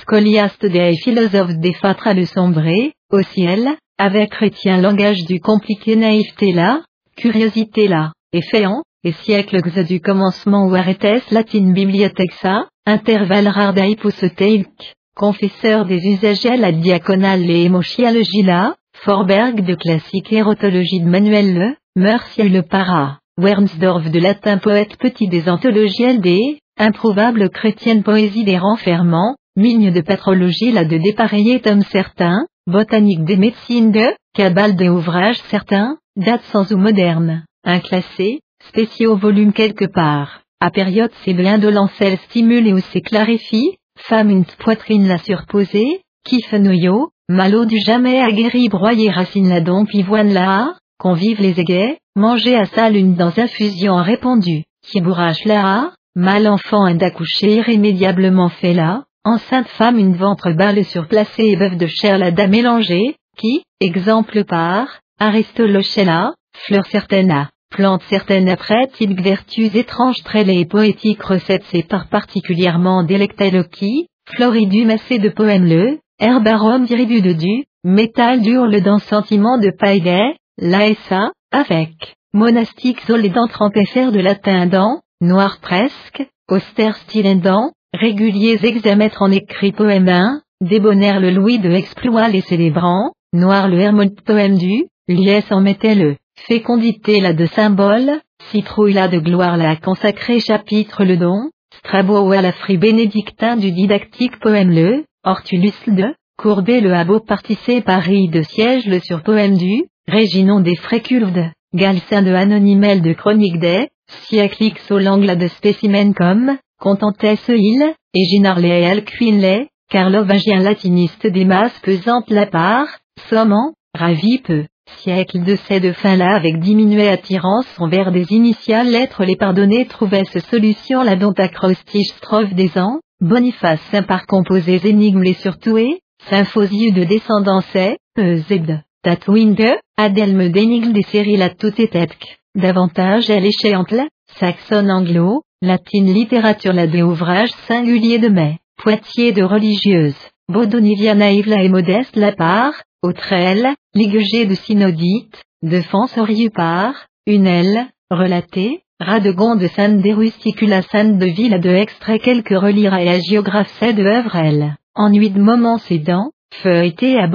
machila, 0.07 0.49
scoliaste 0.49 0.65
des 0.65 0.95
philosophes 0.97 1.57
des 1.59 1.73
fatra 1.73 2.13
le 2.13 2.25
sombré, 2.25 2.93
au 3.11 3.21
ciel, 3.21 3.69
avec 3.97 4.31
chrétien 4.31 4.81
langage 4.81 5.25
du 5.27 5.39
compliqué 5.39 5.95
naïveté 5.95 6.53
là, 6.53 6.81
curiosité 7.17 7.87
là, 7.87 8.11
et 8.33 8.41
féant, 8.41 8.83
et 9.03 9.11
siècle 9.11 9.61
du 9.87 9.99
commencement 9.99 10.67
ou 10.67 10.75
arrêtes 10.75 11.31
latine 11.31 11.73
bibliothexa, 11.73 12.67
intervalle 12.85 13.47
rare 13.47 13.73
d'aiposoteilk, 13.73 14.95
confesseur 15.15 15.85
des 15.85 16.01
usages 16.05 16.45
à 16.45 16.57
la 16.57 16.71
diaconale 16.71 17.49
et 17.49 17.63
hémochialogie 17.65 18.43
là, 18.43 18.75
Forberg 19.01 19.65
de 19.65 19.75
classique 19.75 20.33
érotologie 20.33 20.99
de 20.99 21.07
Manuel 21.07 21.53
Le, 21.53 21.75
Mercier 21.95 22.49
le 22.49 22.63
para, 22.63 23.19
Wernsdorf 23.37 24.09
de 24.09 24.19
latin 24.19 24.57
poète 24.57 24.97
petit 24.97 25.27
des 25.27 25.47
anthologies 25.47 26.05
LD, 26.05 26.59
improuvable 26.77 27.49
chrétienne 27.49 28.03
poésie 28.03 28.43
des 28.43 28.57
renfermants, 28.57 29.35
migne 29.59 29.91
de 29.91 30.01
patrologie 30.01 30.71
la 30.71 30.85
de 30.85 30.97
dépareillé 30.97 31.59
tome 31.59 31.81
certains, 31.81 32.47
botanique 32.65 33.25
des 33.25 33.35
médecines 33.35 33.91
de, 33.91 34.07
cabale 34.33 34.75
des 34.75 34.87
ouvrages 34.87 35.41
certains, 35.49 35.97
date 36.15 36.43
sans 36.51 36.71
ou 36.71 36.77
moderne, 36.77 37.43
inclassé, 37.65 38.39
spéciaux 38.69 39.17
volume 39.17 39.51
quelque 39.51 39.85
part, 39.85 40.41
à 40.61 40.71
période 40.71 41.11
c'est 41.23 41.33
de 41.33 41.43
l'indolence 41.43 41.91
stimule 42.25 42.73
ou 42.73 42.79
c'est 42.91 43.01
clarifie, 43.01 43.75
femme 43.97 44.29
une 44.29 44.45
poitrine 44.45 45.07
la 45.07 45.17
surposée, 45.17 46.01
kiffe 46.25 46.53
noyau, 46.53 47.09
malo 47.27 47.65
du 47.65 47.79
jamais 47.79 48.21
aguerri 48.21 48.69
broyer 48.69 49.11
racine 49.11 49.49
la 49.49 49.59
don 49.59 49.85
pivoine 49.85 50.33
la 50.33 50.73
convive 50.97 51.41
les 51.41 51.59
égais, 51.59 51.97
manger 52.15 52.55
à 52.55 52.65
sa 52.65 52.89
lune 52.89 53.15
dans 53.15 53.37
infusion 53.37 53.95
répandu, 53.97 54.63
qui 54.83 55.01
bourrache 55.01 55.43
la 55.45 55.91
mal 56.15 56.47
enfant 56.47 56.93
d'accoucher 56.95 57.55
irrémédiablement 57.57 58.49
fait 58.49 58.73
là, 58.73 59.03
enceinte 59.29 59.67
femme 59.69 59.99
une 59.99 60.15
ventre 60.15 60.51
balle 60.51 60.83
surplacée 60.83 61.45
et 61.45 61.55
bœuf 61.55 61.77
de 61.77 61.87
chair 61.87 62.17
la 62.17 62.31
dame 62.31 62.51
mélangée, 62.51 63.15
qui, 63.37 63.63
exemple 63.79 64.43
par, 64.45 64.99
Aristolochella, 65.19 66.33
fleur 66.65 66.85
certaine 66.87 67.47
plante 67.69 68.01
certaine 68.09 68.49
après 68.49 68.89
il 68.99 69.13
vertus 69.21 69.75
étranges 69.75 70.23
les 70.33 70.65
poétiques 70.65 71.21
recettes 71.21 71.65
c'est 71.71 71.87
par 71.87 72.09
particulièrement 72.09 73.03
délectées 73.03 73.63
qui, 73.71 74.07
floridu 74.33 74.85
massé 74.85 75.19
de 75.19 75.29
poèmes 75.29 75.65
le, 75.65 75.99
herbarum 76.19 76.85
diribu 76.85 77.21
de 77.21 77.33
du, 77.33 77.65
métal 77.83 78.41
dur 78.41 78.65
le 78.65 78.81
dans 78.81 78.97
sentiment 78.97 79.57
de 79.57 79.71
paille 79.77 80.33
l'ASA, 80.57 81.31
avec, 81.51 82.15
monastique 82.33 83.01
solédant 83.01 83.47
trempé 83.47 83.85
fer 83.85 84.11
de 84.11 84.19
latin 84.19 84.65
dans, 84.65 85.01
noir 85.21 85.59
presque, 85.61 86.27
austère 86.49 86.97
stylendant, 86.97 87.71
réguliers 87.93 88.59
examètres 88.63 89.21
en 89.21 89.31
écrit 89.31 89.71
poème 89.71 90.09
1, 90.09 90.41
débonnaire 90.61 91.19
le 91.19 91.31
Louis 91.31 91.59
de 91.59 91.71
exploit 91.71 92.27
les 92.29 92.41
célébrants, 92.41 93.11
noir 93.33 93.67
le 93.67 93.79
Hermod 93.79 94.21
poème 94.21 94.57
du, 94.57 94.85
liesse 95.07 95.51
en 95.51 95.61
mettait 95.61 95.95
le, 95.95 96.15
fécondité 96.47 97.19
la 97.19 97.33
de 97.33 97.45
symbole, 97.45 98.21
citrouille 98.51 98.93
la 98.93 99.07
de 99.07 99.19
gloire 99.19 99.57
la 99.57 99.75
consacré 99.75 100.39
chapitre 100.39 101.03
le 101.03 101.17
don, 101.17 101.49
Strabo 101.77 102.31
à 102.31 102.41
la 102.41 102.51
fri 102.51 102.77
bénédictin 102.77 103.55
du 103.55 103.71
didactique 103.71 104.39
poème 104.39 104.71
le, 104.71 105.05
Hortulus 105.23 105.73
de, 105.87 106.13
Courbet 106.37 106.81
le 106.81 106.93
abo 106.93 107.19
particé 107.19 107.81
Paris 107.81 108.29
de 108.29 108.41
siège 108.41 108.85
le 108.85 108.99
sur 108.99 109.23
poème 109.23 109.57
du, 109.57 109.85
Réginon 110.07 110.61
des 110.61 110.75
Frécules 110.75 111.31
de, 111.33 111.43
Galcin 111.73 112.21
de 112.21 112.33
Anonymel 112.33 113.01
de 113.01 113.13
Chronique 113.13 113.59
des, 113.59 113.89
Sièclix 114.07 114.89
au 114.91 114.97
l'angle 114.97 115.37
de 115.37 115.47
spécimen 115.47 116.13
comme, 116.13 116.57
Contentait 116.79 117.35
ce 117.35 117.51
il, 117.51 117.93
et 118.13 118.23
Ginarlet 118.25 118.81
et 118.81 118.85
Alcuinlet, 118.85 119.67
Carlovagien 119.89 120.59
latiniste 120.59 121.27
des 121.27 121.43
masses 121.43 121.77
pesantes 121.79 122.29
la 122.29 122.45
part, 122.45 122.87
sommant, 123.29 123.73
ravi 123.93 124.37
peu, 124.37 124.65
siècle 124.99 125.43
de 125.43 125.57
ces 125.67 125.79
de 125.79 125.91
fin 125.91 126.15
là 126.15 126.35
avec 126.35 126.59
diminué 126.59 127.09
attirance 127.09 127.67
envers 127.79 128.11
des 128.11 128.31
initiales 128.31 128.89
lettres 128.89 129.25
les 129.25 129.35
pardonnés 129.35 129.87
trouvaient 129.87 130.25
ce 130.31 130.39
solution 130.39 131.03
la 131.03 131.15
dont 131.15 131.33
acrostiche 131.37 132.09
strophe 132.17 132.53
des 132.53 132.77
ans, 132.77 132.99
Boniface 133.19 133.81
saint 133.91 134.03
par 134.03 134.25
composés 134.25 134.79
énigmes 134.87 135.23
les 135.23 135.33
surtoués, 135.33 135.99
symphosieux 136.29 136.91
de 136.91 137.03
descendance 137.03 137.75
et, 137.75 137.97
Eusebde. 138.17 138.81
Tatwinde, 139.03 139.77
Adelme 139.97 140.49
d'énigmes 140.49 140.93
des 140.93 141.03
séries 141.03 141.37
la 141.37 141.49
tout 141.49 141.73
étetque, 141.81 142.39
davantage 142.55 143.29
elle 143.29 143.45
échéante 143.45 143.93
saxonne 144.39 144.91
anglo, 144.91 145.41
latine 145.61 146.13
littérature 146.13 146.71
la 146.71 146.87
des 146.87 147.01
ouvrages 147.01 147.51
singuliers 147.67 148.19
de 148.19 148.29
mai, 148.29 148.59
Poitiers 148.81 149.33
de 149.33 149.43
religieuse, 149.43 150.15
Baudonivia 150.47 151.15
naïve 151.15 151.49
la 151.49 151.63
et 151.63 151.69
modeste 151.69 152.15
la 152.15 152.31
part, 152.31 152.73
Autrelle, 153.03 153.75
Ligegé 153.93 154.45
de 154.45 154.55
synodite, 154.55 155.43
Défense 155.61 156.17
par, 156.53 156.93
une 157.27 157.45
aile, 157.45 157.87
relatée, 158.09 158.83
Radegon 159.01 159.57
de 159.57 159.67
Sainte 159.67 160.01
des 160.01 160.13
Rusticula 160.13 160.81
Sainte 160.81 161.17
de 161.17 161.25
Ville 161.25 161.59
de 161.59 161.69
extrait 161.69 162.19
quelques 162.19 162.57
relira 162.57 163.03
et 163.03 163.09
agiographe 163.09 163.81
de 163.81 164.03
œuvre 164.03 164.37
elle, 164.37 164.75
ennui 164.95 165.29
de 165.29 165.41
moments 165.41 165.77
sédant, 165.77 166.31
feuilleté 166.53 167.17
à 167.17 167.27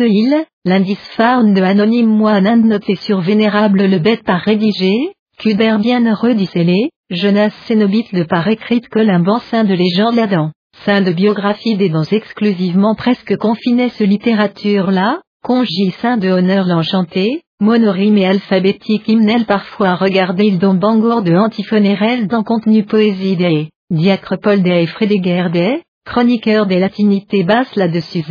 île, 0.00 0.44
l'indice 0.66 1.08
farne 1.16 1.54
de 1.54 1.62
anonyme 1.62 2.10
moine 2.10 2.68
noté 2.68 2.94
sur 2.96 3.20
vénérable 3.20 3.86
le 3.86 3.98
bête 3.98 4.22
par 4.24 4.40
rédigé, 4.40 4.92
Cuber 5.40 5.78
bienheureux 5.80 6.34
dicellé, 6.34 6.90
jeunesse 7.08 7.54
cénobite 7.66 8.14
de 8.14 8.24
par 8.24 8.46
écrite 8.48 8.90
Colimban 8.90 9.38
saint 9.38 9.64
de 9.64 9.72
légende 9.72 10.18
Adam, 10.18 10.50
saint 10.84 11.00
de 11.00 11.12
biographie 11.12 11.78
des 11.78 11.88
dons 11.88 12.02
exclusivement 12.02 12.94
presque 12.94 13.38
confiné 13.38 13.88
ce 13.88 14.04
littérature-là, 14.04 15.22
congis 15.42 15.92
saint 15.92 16.18
de 16.18 16.28
honneur 16.28 16.66
l'enchanté, 16.66 17.40
monorime 17.58 18.18
et 18.18 18.26
alphabétique 18.26 19.08
hymnel 19.08 19.46
parfois 19.46 19.94
regardé 19.94 20.44
il 20.44 20.58
don 20.58 20.74
bangour 20.74 21.22
de 21.22 21.34
antiphonérel 21.34 22.26
dans 22.26 22.42
contenu 22.42 22.84
poésie 22.84 23.36
des, 23.36 23.70
diacropole 23.88 24.60
des 24.62 24.82
et 24.82 24.86
Frédéguerre 24.88 25.50
des, 25.50 25.80
chroniqueur 26.04 26.66
des 26.66 26.80
latinités 26.80 27.44
basses 27.44 27.76
là-dessus 27.76 28.26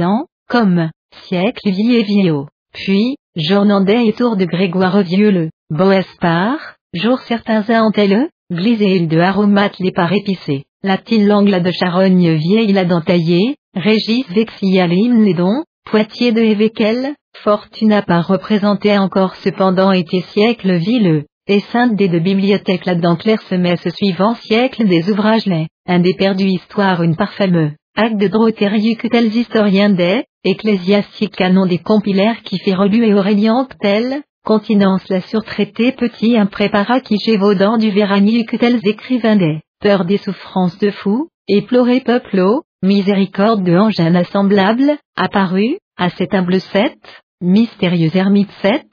comme, 0.48 0.92
siècle 1.24 1.72
vie 1.72 1.96
et 1.96 2.04
vieux. 2.04 2.46
Puis, 2.72 3.16
journandais 3.36 4.06
et 4.06 4.14
tour 4.14 4.38
de 4.38 4.46
Grégoire 4.46 5.02
Vieux 5.02 5.32
le, 5.32 5.50
Boespar, 5.72 6.76
jour 6.94 7.20
certains 7.20 7.70
intelle, 7.70 8.30
glisé 8.52 9.02
de 9.02 9.20
aromates 9.20 9.78
les 9.80 9.92
par 9.92 10.12
épicés, 10.12 10.64
latine 10.84 11.28
l'angle 11.28 11.62
de 11.62 11.72
charogne 11.72 12.34
vieille 12.34 12.74
la 12.74 12.86
dentaillée, 12.86 13.56
régis 13.76 14.28
vexialim 14.30 15.24
les 15.24 15.36
dons, 15.36 15.64
Poitiers 15.86 16.32
de 16.32 16.42
Évéquel, 16.42 17.14
Fortuna 17.44 18.02
par 18.02 18.28
représenté 18.28 18.98
encore 18.98 19.36
cependant 19.36 19.92
été 19.92 20.22
siècle 20.22 20.78
ville, 20.78 21.26
et 21.48 21.60
sainte 21.60 21.96
des 21.96 22.10
de 22.10 22.20
bibliothèques 22.20 22.86
là-dedans 22.86 23.16
clairsemait 23.16 23.78
ce 23.78 23.90
suivant 23.90 24.36
siècle 24.36 24.88
des 24.88 25.10
ouvrages 25.12 25.46
les, 25.46 25.68
un 25.88 26.00
des 26.00 26.14
perdus 26.14 26.46
histoire 26.46 27.04
une 27.04 27.16
parfameux, 27.16 27.72
acte 27.96 28.18
de 28.18 28.28
drotérieux 28.28 28.96
que 28.96 29.08
tels 29.08 29.36
historiens 29.36 29.90
des, 29.90 30.24
ecclésiastiques 30.44 31.36
canon 31.36 31.66
des 31.66 31.80
compilaires 31.80 32.42
qui 32.44 32.58
fait 32.60 32.74
relu 32.74 33.06
et 33.06 33.14
Aurélien 33.14 33.68
tel, 33.80 34.24
continence 34.44 35.08
la 35.10 35.22
surtraité 35.22 35.92
petit 35.92 36.38
impréparat 36.38 37.02
qui 37.02 37.18
gévaudan 37.18 37.78
du 37.78 37.92
véranier 37.92 38.46
que 38.46 38.58
tels 38.58 38.80
écrivains 38.88 39.36
des, 39.36 39.62
peur 39.80 40.06
des 40.06 40.18
souffrances 40.18 40.78
de 40.80 40.92
fou, 40.92 41.30
éploré 41.48 42.02
peupleau, 42.02 42.64
miséricorde 42.84 43.64
de 43.64 43.76
ange 43.76 44.00
inassemblable, 44.00 44.98
apparu, 45.16 45.78
à 45.98 46.10
cet 46.10 46.34
humble 46.34 46.60
sept, 46.60 47.00
mystérieux 47.42 48.16
ermite 48.16 48.52
sept, 48.62 48.88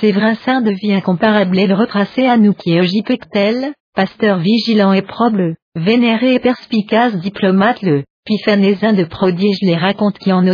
Séverin 0.00 0.34
saint 0.34 0.60
de 0.60 0.70
vie 0.70 0.92
incomparable 0.92 1.58
et 1.58 1.66
le 1.66 1.74
retracé 1.74 2.26
à 2.26 2.36
nous 2.36 2.52
qui 2.52 2.78
Pectel, 3.02 3.72
pasteur 3.94 4.38
vigilant 4.38 4.92
et 4.92 5.02
probe, 5.02 5.54
vénéré 5.74 6.34
et 6.34 6.38
perspicace 6.38 7.16
diplomate 7.16 7.80
le, 7.82 8.04
Piphanésin 8.28 8.92
de 8.92 9.04
prodige 9.04 9.56
les 9.62 9.74
raconte 9.74 10.18
qui 10.18 10.34
en 10.34 10.44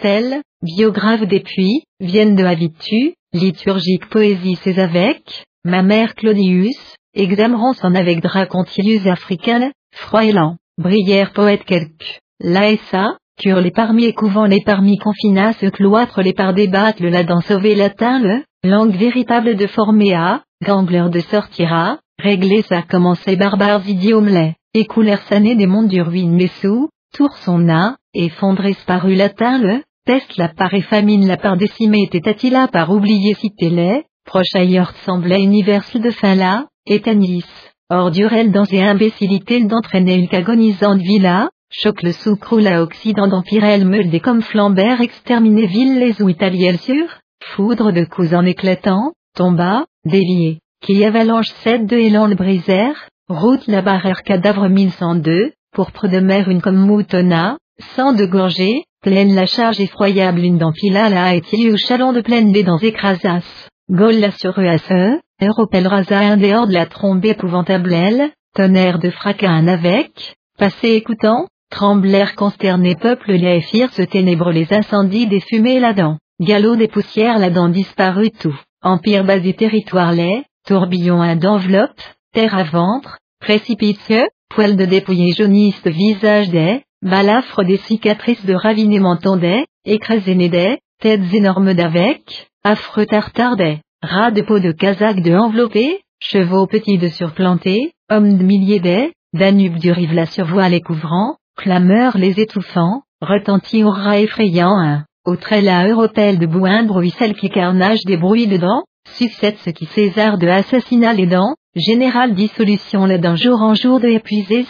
tel, 0.00 0.40
biographe 0.62 1.28
des 1.28 1.40
puits, 1.40 1.82
viennent 2.00 2.34
de 2.34 2.44
habitu, 2.44 3.12
liturgique 3.32 4.08
poésie 4.08 4.56
ses 4.56 4.78
avec, 4.78 5.44
ma 5.64 5.82
mère 5.82 6.14
Claudius, 6.14 6.96
examerons 7.14 7.74
son 7.74 7.94
avec 7.94 8.22
dracontius 8.22 9.06
africain, 9.06 9.70
froilant, 9.92 10.56
brière 10.78 11.32
poète 11.32 11.64
quelque, 11.64 12.04
laessa, 12.40 13.16
cure 13.38 13.60
les 13.60 13.70
parmi 13.70 14.04
et 14.04 14.14
couvent 14.14 14.46
les 14.46 14.62
parmi 14.64 14.98
confina 14.98 15.52
se 15.52 15.66
cloître 15.66 16.22
les 16.22 16.32
par 16.32 16.54
débattre 16.54 17.02
le 17.02 17.10
la 17.10 17.22
dans 17.22 17.40
sauver 17.40 17.74
latin 17.74 18.20
le, 18.20 18.42
langue 18.64 18.96
véritable 18.96 19.56
de 19.56 19.66
forméa, 19.66 20.42
gangleur 20.64 21.10
de 21.10 21.20
sortira, 21.20 21.98
régler 22.18 22.62
sa 22.62 22.82
commencer 22.82 23.36
barbares 23.36 23.86
idiomes 23.86 24.28
les, 24.28 24.54
écoulèrent 24.74 25.22
sané 25.28 25.54
des 25.54 25.66
mondes 25.66 25.88
du 25.88 26.00
ruine 26.00 26.34
messou, 26.34 26.88
tour 27.14 27.36
son 27.36 27.68
a, 27.68 27.96
effondré 28.14 28.72
sparu 28.72 29.14
latin 29.14 29.58
le, 29.58 29.82
peste 30.08 30.38
la 30.38 30.48
part 30.48 30.72
et 30.72 30.80
famine 30.80 31.26
la 31.26 31.36
part 31.36 31.58
décimée 31.58 32.04
était 32.04 32.26
Attila 32.26 32.66
par 32.66 32.88
oublier 32.88 33.34
cité 33.34 33.68
les, 33.68 34.04
proche 34.24 34.54
ailleurs 34.54 34.94
semblait 35.04 35.42
universel 35.42 36.00
de 36.00 36.10
fin 36.10 36.34
là, 36.34 36.64
et 36.86 37.02
Tanis, 37.02 37.44
ordurel 37.90 38.50
dans 38.50 38.64
et 38.64 38.82
imbécilité 38.82 39.62
d'entraîner 39.62 40.14
une 40.14 40.34
agonisante 40.34 41.02
villa, 41.02 41.50
choque 41.70 42.02
le 42.02 42.12
sous 42.12 42.38
à 42.66 42.80
Occident 42.80 43.28
d'Empirel 43.28 43.84
meule 43.84 44.18
comme 44.22 44.40
flambert 44.40 45.02
exterminé 45.02 45.66
ville 45.66 45.98
les 45.98 46.22
ou 46.22 46.30
italiel 46.30 46.78
sur, 46.78 47.04
foudre 47.44 47.92
de 47.92 48.04
coups 48.04 48.32
en 48.32 48.46
éclatant, 48.46 49.12
tomba, 49.36 49.84
délié, 50.06 50.60
qui 50.80 51.04
avalanche 51.04 51.50
7 51.64 51.84
de 51.84 51.98
élan 51.98 52.26
le 52.28 52.34
brisèrent, 52.34 53.10
route 53.28 53.66
la 53.66 53.82
barrière 53.82 54.22
cadavre 54.22 54.70
1102, 54.70 55.52
pourpre 55.74 56.08
de 56.08 56.20
mer 56.20 56.48
une 56.48 56.62
comme 56.62 56.78
moutonna, 56.78 57.58
sang 57.94 58.14
de 58.14 58.24
gorgée, 58.24 58.84
pleine 59.02 59.34
la 59.34 59.46
charge 59.46 59.80
effroyable 59.80 60.40
une 60.40 60.58
d'empila 60.58 61.08
la 61.08 61.26
haïti 61.26 61.70
au 61.70 61.76
chalon 61.76 62.12
de 62.12 62.20
pleine 62.20 62.52
des 62.52 62.64
dents 62.64 62.78
écrasas, 62.78 63.44
gol 63.90 64.16
la 64.16 64.32
sur 64.32 64.58
eux, 64.58 65.20
europel 65.40 65.86
rasa 65.86 66.18
un 66.18 66.36
dehors 66.36 66.66
de 66.66 66.74
la 66.74 66.86
trombe 66.86 67.24
épouvantable 67.24 67.92
elle, 67.92 68.32
tonnerre 68.54 68.98
de 68.98 69.10
fracas 69.10 69.50
un 69.50 69.68
avec, 69.68 70.34
passé 70.58 70.88
écoutant, 70.90 71.46
tremblèrent 71.70 72.34
consternés 72.34 72.96
peuple 72.96 73.32
les 73.32 73.60
firent 73.60 73.92
ce 73.92 74.02
ténébreux 74.02 74.52
les 74.52 74.72
incendies 74.72 75.28
des 75.28 75.40
fumées 75.40 75.78
là-dedans, 75.78 76.18
galop 76.40 76.74
des 76.74 76.88
poussières 76.88 77.38
là-dedans 77.38 77.68
disparut 77.68 78.32
tout, 78.32 78.58
empire 78.82 79.24
basé 79.24 79.54
territoire 79.54 80.12
les, 80.12 80.42
tourbillon 80.66 81.22
un 81.22 81.36
d'enveloppe, 81.36 82.00
terre 82.32 82.56
à 82.56 82.64
ventre, 82.64 83.18
précipice, 83.40 84.12
poils 84.48 84.76
de 84.76 84.84
dépouillé 84.86 85.32
jaunisse 85.32 85.80
visage 85.86 86.50
des, 86.50 86.82
balafres 87.02 87.64
des 87.64 87.76
cicatrices 87.78 88.44
de 88.44 88.54
ravinement 88.54 89.16
tondaient, 89.16 89.66
écrasés 89.84 90.34
des, 90.34 90.78
têtes 91.00 91.32
énormes 91.32 91.74
d'avec, 91.74 92.48
affreux 92.64 93.06
tartare 93.06 93.56
des, 93.56 93.78
rats 94.02 94.30
de 94.30 94.42
peau 94.42 94.58
de 94.58 94.72
casaque 94.72 95.22
de 95.22 95.34
enveloppés, 95.34 96.00
chevaux 96.20 96.66
petits 96.66 96.98
de 96.98 97.08
surplantés, 97.08 97.92
hommes 98.10 98.38
de 98.38 98.42
milliers 98.42 98.80
des, 98.80 99.12
Danube 99.34 99.78
du 99.78 99.92
rive 99.92 100.14
la 100.14 100.26
survoile 100.26 100.72
les 100.72 100.80
couvrant, 100.80 101.36
clameurs 101.56 102.16
les 102.16 102.40
étouffant, 102.40 103.02
retentit 103.20 103.84
au 103.84 103.90
rat 103.90 104.20
effrayant 104.20 104.78
un, 104.78 105.04
au 105.26 105.36
la 105.50 105.86
européenne 105.86 106.38
de 106.38 106.46
bouin 106.46 106.84
bruisselle 106.84 107.34
qui 107.34 107.50
carnage 107.50 108.00
des 108.06 108.16
bruits 108.16 108.46
dedans, 108.46 108.84
succède 109.14 109.56
ce 109.58 109.70
qui 109.70 109.86
César 109.86 110.38
de 110.38 110.48
assassinat 110.48 111.12
les 111.12 111.26
dents, 111.26 111.54
général 111.74 112.34
dissolution 112.34 113.06
le 113.06 113.18
d'un 113.18 113.36
jour 113.36 113.60
en 113.60 113.74
jour 113.74 114.00
de 114.00 114.08
épuiser, 114.08 114.66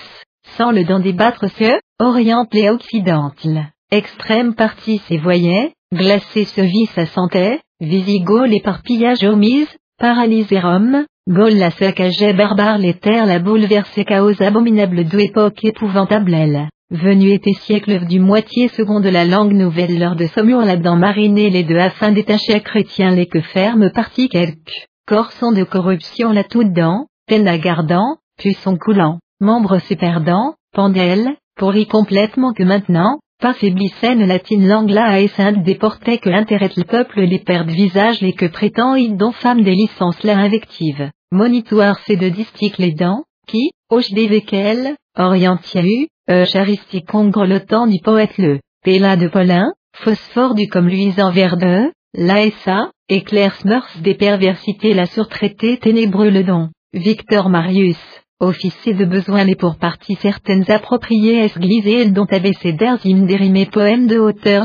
sans 0.57 0.73
le 0.73 0.85
dent 0.85 0.99
débattre 0.99 1.49
ce, 1.51 1.79
oriente 2.01 2.55
les 2.55 2.69
occidentales, 2.69 3.73
extrême 3.91 4.55
partie 4.55 4.99
ses 5.09 5.19
voyait, 5.19 5.73
glacé 5.93 6.45
se 6.45 6.61
vit 6.61 6.87
sa 6.95 7.07
santé, 7.07 7.61
visigoth 7.81 8.49
l'éparpillage 8.49 9.25
omise, 9.25 9.69
paralysé 9.99 10.61
Rome, 10.61 11.05
Gaul 11.29 11.55
la 11.55 11.71
saccageait 11.71 12.33
barbare 12.33 12.79
les 12.79 12.95
terres 12.95 13.27
la 13.27 13.39
bouleversait 13.39 14.05
chaos 14.05 14.41
abominable 14.41 15.05
d'époque 15.05 15.63
épouvantable 15.65 16.33
elle. 16.33 16.69
Venu 16.91 17.33
était 17.33 17.53
siècle 17.53 18.07
du 18.07 18.19
moitié 18.19 18.69
second 18.69 19.01
de 19.01 19.11
la 19.11 19.27
langue 19.27 19.53
nouvelle 19.53 19.99
lors 19.99 20.17
de 20.17 20.27
Saumur 20.27 20.63
là-dedans 20.63 20.97
mariner 20.97 21.51
les 21.51 21.65
deux 21.65 21.79
afin 21.79 22.13
d'étacher 22.13 22.55
à 22.55 22.61
chrétiens 22.61 23.11
les 23.11 23.27
que 23.27 23.43
ferme 23.43 23.91
partie 23.91 24.31
quelques 24.31 24.87
corsons 25.07 25.53
de 25.53 25.65
corruption 25.65 26.33
là 26.33 26.45
tout 26.45 26.65
dedans, 26.65 27.07
peine 27.27 27.55
gardant, 27.59 28.17
puis 28.39 28.55
son 28.55 28.79
coulant, 28.79 29.19
membres 29.41 29.79
se 29.81 29.95
perdant, 29.95 30.55
pendelle, 30.73 31.37
pour 31.59 31.77
y 31.77 31.87
complètement 31.87 32.55
que 32.55 32.63
maintenant, 32.63 33.19
pas 33.41 33.53
faiblissait 33.53 34.15
une 34.15 34.27
latine 34.27 34.67
langue 34.67 34.91
là 34.91 35.21
et 35.21 35.29
sainte 35.29 35.63
déportait 35.65 36.19
que 36.19 36.31
l'intérêt 36.31 36.71
le 36.77 36.85
peuple 36.85 37.21
les 37.21 37.41
perd 37.41 37.69
visage 37.69 38.21
les 38.21 38.33
que 38.33 38.47
prétend 38.47 38.95
ils 38.95 39.17
dont 39.17 39.33
femme 39.33 39.63
des 39.63 39.75
licences 39.75 40.23
la 40.23 40.37
invective, 40.39 41.11
monitoire 41.31 41.99
c'est 42.07 42.17
de 42.17 42.29
distique 42.29 42.79
les 42.79 42.93
dents, 42.93 43.25
qui, 43.47 43.71
hoche 43.91 44.11
d'évéquel, 44.13 44.97
orientia 45.17 45.83
eu, 45.85 46.07
charistique 46.27 47.07
congrelotant 47.07 47.87
du 47.87 48.01
poète 48.01 48.39
le, 48.39 48.61
Péla 48.85 49.17
de 49.17 49.29
Paulin, 49.29 49.73
phosphore 49.97 50.55
du 50.55 50.69
comme 50.69 50.89
luisant 50.89 51.31
verdeux, 51.31 51.91
l'ASA, 52.15 52.91
éclair 53.09 53.55
smurf 53.57 54.01
des 54.01 54.15
perversités 54.15 54.95
la 54.95 55.07
surtraité 55.07 55.79
ténébreux 55.79 56.31
le 56.31 56.45
don, 56.45 56.71
Victor 56.93 57.49
Marius, 57.49 57.99
officier 58.41 58.95
de 58.95 59.05
besoin 59.05 59.45
les 59.45 59.57
pour 59.57 59.77
partie 59.77 60.17
certaines 60.17 60.71
appropriées 60.71 61.45
esglisées 61.45 62.11
dont 62.11 62.27
abécédaires 62.27 63.05
hymnes 63.05 63.27
dérimés 63.27 63.67
poèmes 63.67 64.07
de 64.07 64.19
hauteur 64.19 64.65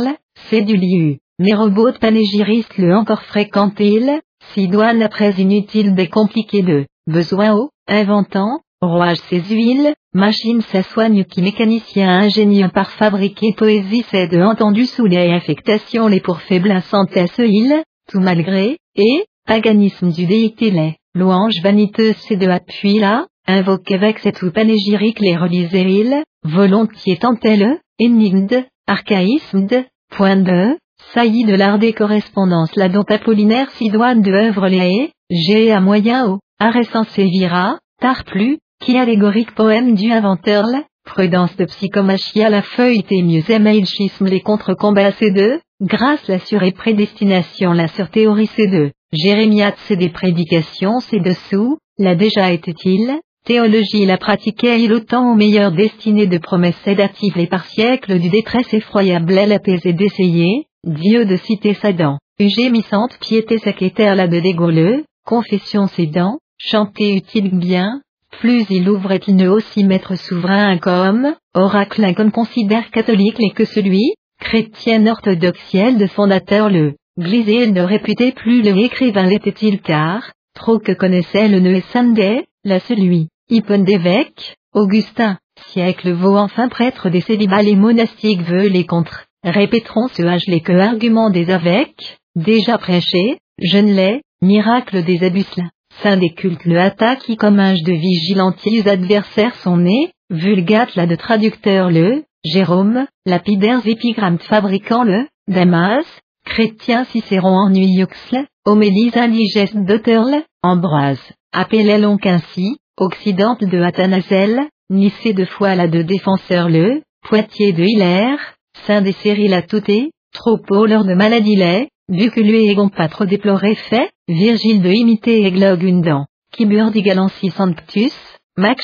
c'est 0.49 0.61
du 0.61 0.75
lieu, 0.75 1.17
mais 1.39 1.53
robot 1.53 1.91
panégyriste 1.99 2.77
le 2.77 2.95
encore 2.95 3.23
fréquente-il, 3.23 4.19
si 4.53 4.67
douane 4.67 5.01
après 5.01 5.31
inutile 5.33 5.95
des 5.95 6.07
compliqués 6.07 6.61
de, 6.61 6.85
besoin 7.07 7.53
au, 7.55 7.69
inventant, 7.87 8.59
Rouage 8.83 9.19
ses 9.29 9.39
huiles, 9.39 9.93
machine 10.13 10.59
sa 10.59 10.83
soigne 10.83 11.23
qui 11.23 11.41
mécanicien 11.41 12.19
ingénieux 12.19 12.67
par 12.67 12.91
fabriquer 12.91 13.53
poésie 13.55 14.03
c'est 14.11 14.27
de 14.27 14.41
entendu 14.41 14.85
sous 14.85 15.05
les 15.05 15.31
affectations 15.31 16.09
les 16.09 16.19
pour 16.19 16.41
faibles 16.41 16.81
ce 16.81 17.41
île, 17.41 17.81
tout 18.11 18.19
malgré, 18.19 18.77
et, 18.97 19.25
paganisme 19.47 20.11
du 20.11 20.25
déité 20.25 20.69
les, 20.69 20.97
louange 21.15 21.61
vaniteuse 21.63 22.17
c'est 22.27 22.35
de 22.35 22.49
appui 22.49 22.99
là, 22.99 23.25
invoque 23.47 23.91
avec 23.91 24.19
cette 24.19 24.41
ou 24.41 24.51
panégyrique 24.51 25.19
les 25.19 25.35
relisez 25.35 25.83
il, 25.83 26.23
volontiers 26.43 27.17
tant-elle, 27.17 27.79
énigme 27.99 28.47
archaïsme 28.87 29.65
de, 29.65 29.83
point 30.15 30.35
de, 30.35 30.77
saillie 31.13 31.45
de 31.45 31.55
l'art 31.55 31.79
des 31.79 31.93
correspondances 31.93 32.75
la 32.75 32.89
dont 32.89 33.03
Apollinaire 33.03 33.69
douane 33.91 34.21
de 34.21 34.31
œuvre 34.31 34.67
les 34.67 35.11
j'ai 35.29 35.71
à 35.71 35.81
moyen 35.81 36.27
au, 36.27 36.39
arrêtant 36.59 37.03
sévira, 37.03 37.79
tard 37.99 38.23
plus, 38.25 38.59
qui 38.79 38.97
allégorique 38.97 39.55
poème 39.55 39.95
du 39.95 40.11
inventeur 40.11 40.65
prudence 41.05 41.55
de 41.57 41.65
psychomachia 41.65 42.49
la 42.49 42.61
feuille 42.61 43.03
mieux 43.23 43.43
schisme 43.85 44.25
les 44.25 44.41
contre-combats 44.41 45.11
C2, 45.11 45.59
grâce 45.81 46.27
la 46.27 46.39
sur 46.39 46.63
et 46.63 46.71
prédestination 46.71 47.73
la 47.73 47.87
sur 47.89 48.09
théorie 48.09 48.49
C2, 48.57 48.91
Jérémiade 49.11 49.75
c'est 49.85 49.97
des 49.97 50.09
prédications 50.09 50.99
c'est 50.99 51.19
dessous, 51.19 51.77
la 51.97 52.15
déjà 52.15 52.51
était-il, 52.51 53.19
théologie 53.43 54.05
la 54.05 54.17
pratiquait 54.17 54.81
il 54.81 54.93
autant 54.93 55.31
au 55.31 55.35
meilleur 55.35 55.71
destiné 55.71 56.27
de 56.27 56.37
promesses 56.37 56.79
sédatives 56.83 57.37
et 57.37 57.47
par 57.47 57.65
siècle 57.65 58.19
du 58.19 58.29
détresse 58.29 58.73
effroyable 58.73 59.37
elle 59.37 59.51
apaisée 59.51 59.93
d'essayer, 59.93 60.67
Dieu 60.85 61.25
de 61.25 61.35
citer 61.37 61.73
sa 61.73 61.93
dent, 61.93 62.17
gémissante 62.39 63.17
piété 63.19 63.57
saquetaire 63.57 64.15
la 64.15 64.27
de 64.27 64.39
dégoleux, 64.39 65.03
confession 65.25 65.87
ses 65.87 66.07
dents, 66.07 66.39
chanter 66.57 67.15
utile 67.15 67.51
bien, 67.57 68.01
plus 68.39 68.65
il 68.69 68.89
ouvrait 68.89 69.21
il 69.27 69.35
ne 69.35 69.49
aussi 69.49 69.83
maître 69.83 70.15
souverain 70.15 70.77
comme, 70.77 71.35
oracle 71.53 72.13
comme 72.15 72.31
considère 72.31 72.89
catholique 72.91 73.37
les 73.39 73.51
que 73.51 73.65
celui, 73.65 74.13
chrétien 74.39 75.05
orthodoxiel 75.07 75.97
de 75.97 76.07
fondateur 76.07 76.69
le, 76.69 76.95
glisé 77.17 77.71
ne 77.71 77.81
réputait 77.81 78.31
plus 78.31 78.61
le 78.61 78.77
écrivain 78.77 79.23
l'était-il 79.23 79.81
car, 79.81 80.31
trop 80.55 80.79
que 80.79 80.91
connaissait 80.91 81.47
le 81.47 81.59
ne 81.59 81.79
Sunday, 81.91 82.45
la 82.63 82.79
celui, 82.79 83.27
Hippon 83.49 83.83
d'évêque, 83.83 84.55
Augustin, 84.73 85.37
siècle 85.67 86.11
vaut 86.11 86.37
enfin 86.37 86.69
prêtre 86.69 87.09
des 87.09 87.21
célibats 87.21 87.61
les 87.61 87.75
monastiques 87.75 88.41
veulent 88.41 88.71
les 88.71 88.85
contre, 88.85 89.25
répéteront 89.43 90.07
ce 90.07 90.23
âge 90.23 90.47
les 90.47 90.61
que 90.61 90.73
arguments 90.73 91.29
des 91.29 91.51
évêques, 91.51 92.17
déjà 92.35 92.77
prêchés, 92.77 93.39
je 93.61 93.77
ne 93.77 93.93
l'ai, 93.93 94.21
miracle 94.41 95.03
des 95.03 95.23
abusles 95.23 95.69
saint 96.01 96.17
des 96.17 96.31
cultes 96.31 96.65
le 96.65 96.79
hâta 96.79 97.15
qui 97.15 97.37
comme 97.37 97.59
âge 97.59 97.83
de 97.83 97.93
vigilantiers 97.93 98.87
adversaires 98.87 99.55
sont 99.55 99.77
nés, 99.77 100.11
vulgate 100.29 100.95
la 100.95 101.05
de 101.05 101.15
traducteur 101.15 101.89
le, 101.89 102.23
Jérôme, 102.43 103.05
lapidaires 103.25 103.85
épigrammes 103.85 104.39
fabricant 104.39 105.03
le, 105.03 105.27
Damas, 105.47 106.05
chrétien 106.45 107.05
Cicéron 107.05 107.57
ennuyoxle, 107.67 108.47
homélise 108.65 109.15
indigeste 109.15 109.77
d'auteur 109.77 110.25
le, 110.25 110.43
Ambroise, 110.61 111.21
appelait 111.51 112.01
donc 112.01 112.25
ainsi, 112.25 112.77
occidente 112.97 113.63
de 113.63 113.81
Athanazel, 113.81 114.67
Nicée 114.89 115.33
de 115.33 115.45
foi 115.45 115.75
la 115.75 115.87
de 115.87 116.01
défenseur 116.01 116.69
le, 116.69 117.01
Poitiers 117.27 117.73
de 117.73 117.83
Hilaire, 117.83 118.55
saint 118.85 119.01
des 119.01 119.13
séries 119.13 119.47
la 119.47 119.61
touté, 119.61 120.11
trop 120.33 120.57
lors 120.85 121.05
de 121.05 121.13
maladie 121.13 121.55
lait, 121.55 121.89
Buculue 122.09 122.69
et 122.69 122.75
Gompatre 122.75 123.25
déploré 123.25 123.75
fait, 123.75 124.11
Virgile 124.27 124.81
de 124.81 124.91
imiter 124.91 125.45
Eglogue 125.45 125.83
une 125.83 126.01
dent, 126.01 126.25
Kibur 126.51 126.91
Galancy 126.91 127.49
Sanctus, 127.49 128.13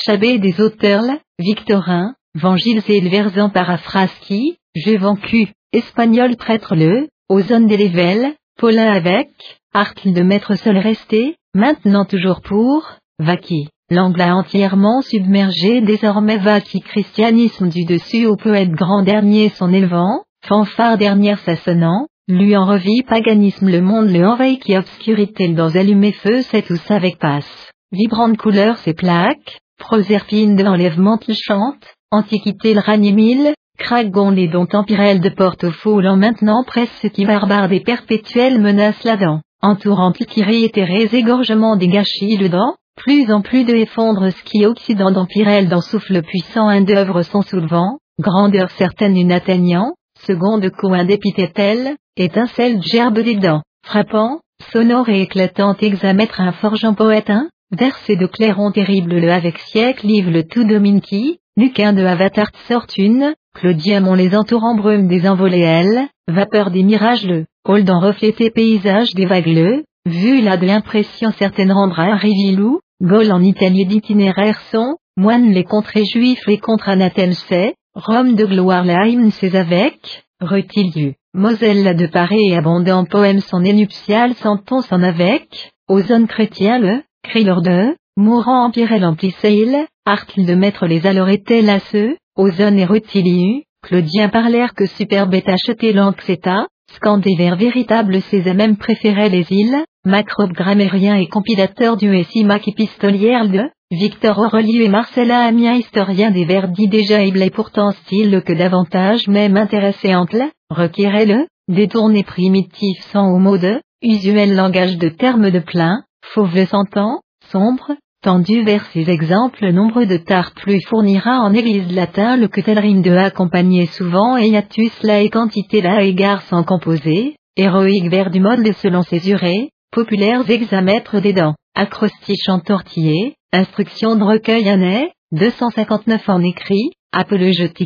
Chabé 0.04 0.38
des 0.38 0.60
auteurs 0.60 1.04
Victorin, 1.38 2.14
Vangile 2.34 2.82
et 2.88 3.00
Verzan 3.00 3.50
Parafraski, 3.50 4.56
Jevancu, 4.74 5.52
Espagnol 5.72 6.36
prêtre 6.36 6.74
le, 6.74 7.08
Ozone 7.28 7.66
de 7.66 8.34
Paulin 8.58 8.90
avec, 8.90 9.28
Arcle 9.72 10.12
de 10.12 10.22
maître 10.22 10.56
seul 10.56 10.78
resté, 10.78 11.36
maintenant 11.54 12.04
toujours 12.04 12.40
pour, 12.40 12.84
Vaki, 13.18 13.68
l'angla 13.90 14.36
entièrement 14.36 15.02
submergé 15.02 15.80
désormais 15.80 16.38
Vaki 16.38 16.80
christianisme 16.80 17.68
du 17.68 17.84
dessus 17.84 18.26
au 18.26 18.36
poète 18.36 18.70
grand 18.70 19.02
dernier 19.02 19.48
son 19.50 19.72
élevant, 19.72 20.22
fanfare 20.46 20.96
dernière 20.96 21.40
s'assonnant, 21.40 22.06
lui 22.28 22.56
en 22.56 22.64
revit 22.64 23.02
paganisme 23.02 23.68
le 23.68 23.80
monde 23.80 24.08
le 24.08 24.24
envahit 24.26 24.62
qui 24.62 24.76
obscurité 24.76 25.48
dans 25.48 25.74
allumé 25.76 26.12
feu 26.12 26.42
c'est 26.42 26.62
tous 26.62 26.90
avec 26.90 27.18
passe. 27.18 27.70
Vibrante 27.90 28.36
couleur 28.36 28.78
ses 28.78 28.94
plaques, 28.94 29.58
proserpine 29.78 30.54
de 30.54 30.62
l'enlèvement 30.62 31.18
chante, 31.32 31.84
Antiquité 32.12 32.74
le 32.74 32.80
ranimil, 32.80 33.54
Cragon 33.78 34.30
les 34.30 34.48
dont 34.48 34.66
empirel 34.72 35.20
de 35.20 35.28
porte 35.28 35.62
au 35.62 35.70
faux 35.70 36.02
maintenant 36.16 36.64
presse 36.66 36.90
ce 37.00 37.06
qui 37.06 37.24
barbares 37.24 37.68
des 37.68 37.80
perpétuelles 37.80 38.60
menaces 38.60 39.04
là-dedans, 39.04 39.40
entourant 39.62 40.12
tiré 40.12 40.64
et 40.64 40.70
terrés 40.70 41.08
égorgement 41.12 41.76
des 41.76 41.86
gâchis 41.86 42.36
le 42.36 42.48
dent, 42.48 42.74
plus 43.00 43.32
en 43.32 43.40
plus 43.40 43.64
de 43.64 43.74
effondre 43.74 44.30
ce 44.30 44.42
qui 44.44 44.66
occident 44.66 45.10
d'empirel 45.10 45.68
dans 45.68 45.80
souffle 45.80 46.20
puissant 46.20 46.68
un 46.68 46.82
d'œuvre 46.82 47.22
son 47.22 47.40
soulevant, 47.40 47.98
grandeur 48.20 48.70
certaine 48.72 49.16
une 49.16 49.32
atteignant, 49.32 49.94
seconde 50.26 50.68
coin 50.68 51.04
d'épithételle, 51.04 51.96
étincelle 52.18 52.82
gerbe 52.82 53.20
des 53.20 53.36
dents, 53.36 53.62
frappant, 53.86 54.40
sonore 54.70 55.08
et 55.08 55.22
éclatante 55.22 55.82
examètre 55.82 56.42
un 56.42 56.52
forgeant 56.52 56.92
poète 56.92 57.30
un, 57.30 57.48
versé 57.70 58.16
de 58.16 58.26
clairon 58.26 58.70
terrible 58.70 59.14
le 59.14 59.32
avec 59.32 59.58
siècle 59.58 60.06
livre 60.06 60.30
le 60.30 60.44
tout 60.44 60.64
domine 60.64 61.00
qui, 61.00 61.38
Luquin 61.56 61.94
de 61.94 62.04
Avatar 62.04 62.50
sortune, 62.68 63.34
Claudiamont 63.54 64.14
les 64.14 64.36
entourant 64.36 64.74
brume 64.76 65.08
des 65.08 65.26
envolées 65.26 65.60
ailes, 65.60 66.06
vapeur 66.28 66.70
des 66.70 66.82
mirages 66.82 67.24
le, 67.24 67.46
hall 67.66 67.84
dans 67.84 67.98
reflété 67.98 68.50
paysage 68.50 69.14
des 69.14 69.26
vagues 69.26 69.46
le, 69.46 69.84
vu 70.04 70.42
là 70.42 70.58
de 70.58 70.66
l'impression 70.66 71.30
certaine 71.32 71.72
rendra 71.72 72.02
un 72.04 72.16
rivilou, 72.16 72.80
Gaul 73.02 73.32
en 73.32 73.40
Italie 73.42 73.86
d'itinéraire 73.86 74.60
sont, 74.70 74.96
moines 75.16 75.52
les 75.52 75.64
contrées 75.64 76.04
juifs 76.04 76.46
les 76.46 76.58
contre 76.58 76.90
anathèmes 76.90 77.32
c'est, 77.32 77.74
Rome 77.94 78.34
de 78.34 78.44
gloire 78.44 78.84
la 78.84 78.98
c'est 79.30 79.54
avec, 79.54 80.24
Rutiliu, 80.38 81.14
Moselle 81.32 81.96
de 81.96 82.06
Paris 82.06 82.50
et 82.50 82.56
abondant 82.56 83.06
poème 83.06 83.40
son 83.40 83.64
énuptial 83.64 84.34
sentons 84.34 84.82
s'en 84.82 85.02
avec, 85.02 85.72
aux 85.88 86.02
zones 86.02 86.26
chrétiens 86.26 86.78
le, 86.78 87.02
leur 87.42 87.62
de, 87.62 87.96
mourant 88.18 88.66
empirel 88.66 89.06
il, 89.44 89.86
Arcle 90.04 90.44
de 90.44 90.54
mettre 90.54 90.86
les 90.86 91.06
alors 91.06 91.30
étaient 91.30 91.62
là 91.62 91.78
ceux, 91.78 92.18
aux 92.36 92.50
zones 92.50 92.78
et 92.78 92.84
Rutiliu, 92.84 93.62
Claudien 93.82 94.28
parlèrent 94.28 94.74
que 94.74 94.84
superbe 94.84 95.32
est 95.32 95.48
acheté 95.48 95.94
l'anxéta, 95.94 96.66
scandé 96.94 97.34
vers 97.36 97.56
véritable 97.56 98.20
même 98.54 98.76
préférait 98.76 99.28
les 99.28 99.46
îles, 99.50 99.84
macrobe 100.04 100.52
grammairien 100.52 101.16
et 101.16 101.26
compilateur 101.26 101.96
du 101.96 102.10
Mac 102.44 102.66
épistolière 102.68 103.48
de, 103.48 103.62
Victor 103.90 104.38
Aurelius 104.38 104.84
et 104.84 104.88
Marcella 104.88 105.40
Amien 105.40 105.74
historien 105.74 106.30
des 106.30 106.44
verdis 106.44 106.86
déjà 106.86 107.24
et 107.24 107.50
pourtant 107.50 107.90
style 107.90 108.40
que 108.46 108.52
davantage 108.52 109.26
même 109.26 109.56
intéressé 109.56 110.14
entre 110.14 110.48
requirait 110.70 111.26
le, 111.26 111.46
détourné 111.66 112.22
primitif 112.22 113.00
sans 113.12 113.36
mot 113.40 113.58
de, 113.58 113.80
usuel 114.00 114.54
langage 114.54 114.96
de 114.96 115.08
termes 115.08 115.50
de 115.50 115.58
plein, 115.58 116.04
fauve 116.22 116.64
sentant, 116.66 117.20
sombre, 117.50 117.96
tendu 118.22 118.64
vers 118.64 118.84
ces 118.92 119.08
exemples 119.08 119.70
nombreux 119.72 120.06
de 120.06 120.18
tard 120.18 120.52
plus 120.54 120.80
fournira 120.86 121.40
en 121.40 121.54
église 121.54 121.90
latin 121.94 122.36
le 122.36 122.48
que 122.48 122.60
rime 122.78 123.00
de 123.00 123.12
accompagné 123.12 123.86
souvent 123.86 124.36
et 124.36 124.50
la 124.50 125.22
et 125.22 125.30
quantité 125.30 125.80
la 125.80 126.02
égard 126.02 126.42
sans 126.42 126.62
composer, 126.62 127.36
héroïque 127.56 128.10
vers 128.10 128.30
du 128.30 128.40
mode 128.40 128.70
selon 128.82 129.02
ses 129.02 129.30
urées, 129.30 129.70
populaires 129.90 130.48
examètres 130.48 131.20
des 131.20 131.32
dents, 131.32 131.54
acrostiche 131.74 132.48
en 132.48 132.60
tortillé, 132.60 133.36
instruction 133.52 134.16
de 134.16 134.24
recueil 134.24 134.68
année, 134.68 135.12
259 135.32 136.28
en 136.28 136.42
écrit, 136.42 136.90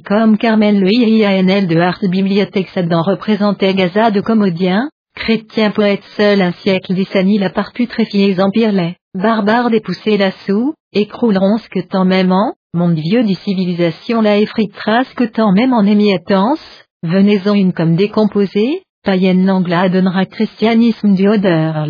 comme 0.02 0.36
Carmel 0.36 0.81
le 0.81 0.90
IIANL 0.90 1.68
de 1.68 1.78
Art 1.78 2.00
Bibliothèque 2.10 2.68
Sadan 2.70 3.02
représentait 3.02 3.74
Gaza 3.74 4.10
de 4.10 4.20
commodien, 4.20 4.88
chrétien 5.15 5.71
poète 5.71 6.03
seul 6.17 6.43
un 6.43 6.53
siècle 6.53 6.95
d'Issani 6.95 7.39
la 7.39 7.51
par 7.51 7.73
putréfiés 7.73 8.41
empire 8.41 8.73
les, 8.73 8.97
barbares 9.15 9.71
dépoussés 9.71 10.19
l'assaut, 10.19 10.75
écrouleront 10.93 11.59
ce 11.59 11.69
que 11.69 11.81
tant 11.81 12.05
même 12.05 12.33
en, 12.33 12.55
monde 12.75 12.99
vieux 12.99 13.23
des 13.23 13.35
civilisations 13.35 14.21
la 14.21 14.39
effritera 14.39 15.05
ce 15.05 15.15
que 15.15 15.25
tant 15.25 15.53
même 15.53 15.73
en 15.73 15.85
émiettance, 15.85 16.85
venez-en 17.03 17.55
une 17.55 17.73
comme 17.73 17.97
décomposée, 17.97 18.83
païenne 19.05 19.47
l'angla 19.47 19.89
donnera 19.89 20.27
christianisme 20.27 21.15
du 21.15 21.29
odeur 21.29 21.87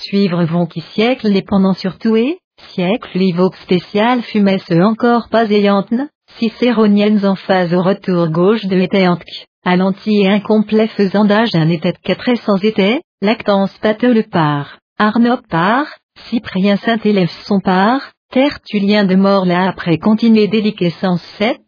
Suivre 0.00 0.44
vont 0.44 0.66
qui 0.66 0.80
siècle 0.80 1.28
les 1.28 1.42
pendant 1.42 1.72
surtout 1.72 2.16
et, 2.16 2.38
siècle 2.70 3.10
l'évoque 3.14 3.56
spécial 3.56 4.22
fumesse 4.22 4.70
encore 4.70 5.28
pas 5.30 5.50
ayante, 5.50 5.94
cicéroniennes 6.38 7.24
en 7.24 7.34
phase 7.34 7.72
au 7.72 7.82
retour 7.82 8.28
gauche 8.28 8.66
de 8.66 8.76
l'étéantque, 8.76 9.46
à 9.64 9.76
et 10.06 10.28
incomplet 10.28 10.86
faisant 10.88 11.24
d'âge 11.24 11.54
un 11.54 11.68
état 11.68 11.92
de 11.92 11.98
quatre 11.98 12.34
sans 12.36 12.56
été, 12.64 13.00
lactance 13.20 13.76
pâte 13.78 14.02
le 14.02 14.22
part, 14.22 14.78
Arnaud 14.98 15.38
part, 15.48 15.86
Cyprien 16.28 16.76
Saint-Élève 16.76 17.30
son 17.44 17.60
part, 17.60 18.12
Tertullien 18.30 19.04
de 19.04 19.14
mort 19.14 19.46
là 19.46 19.68
après 19.68 19.96
continuer 19.96 20.48
déliquescence 20.48 21.22
7, 21.38 21.58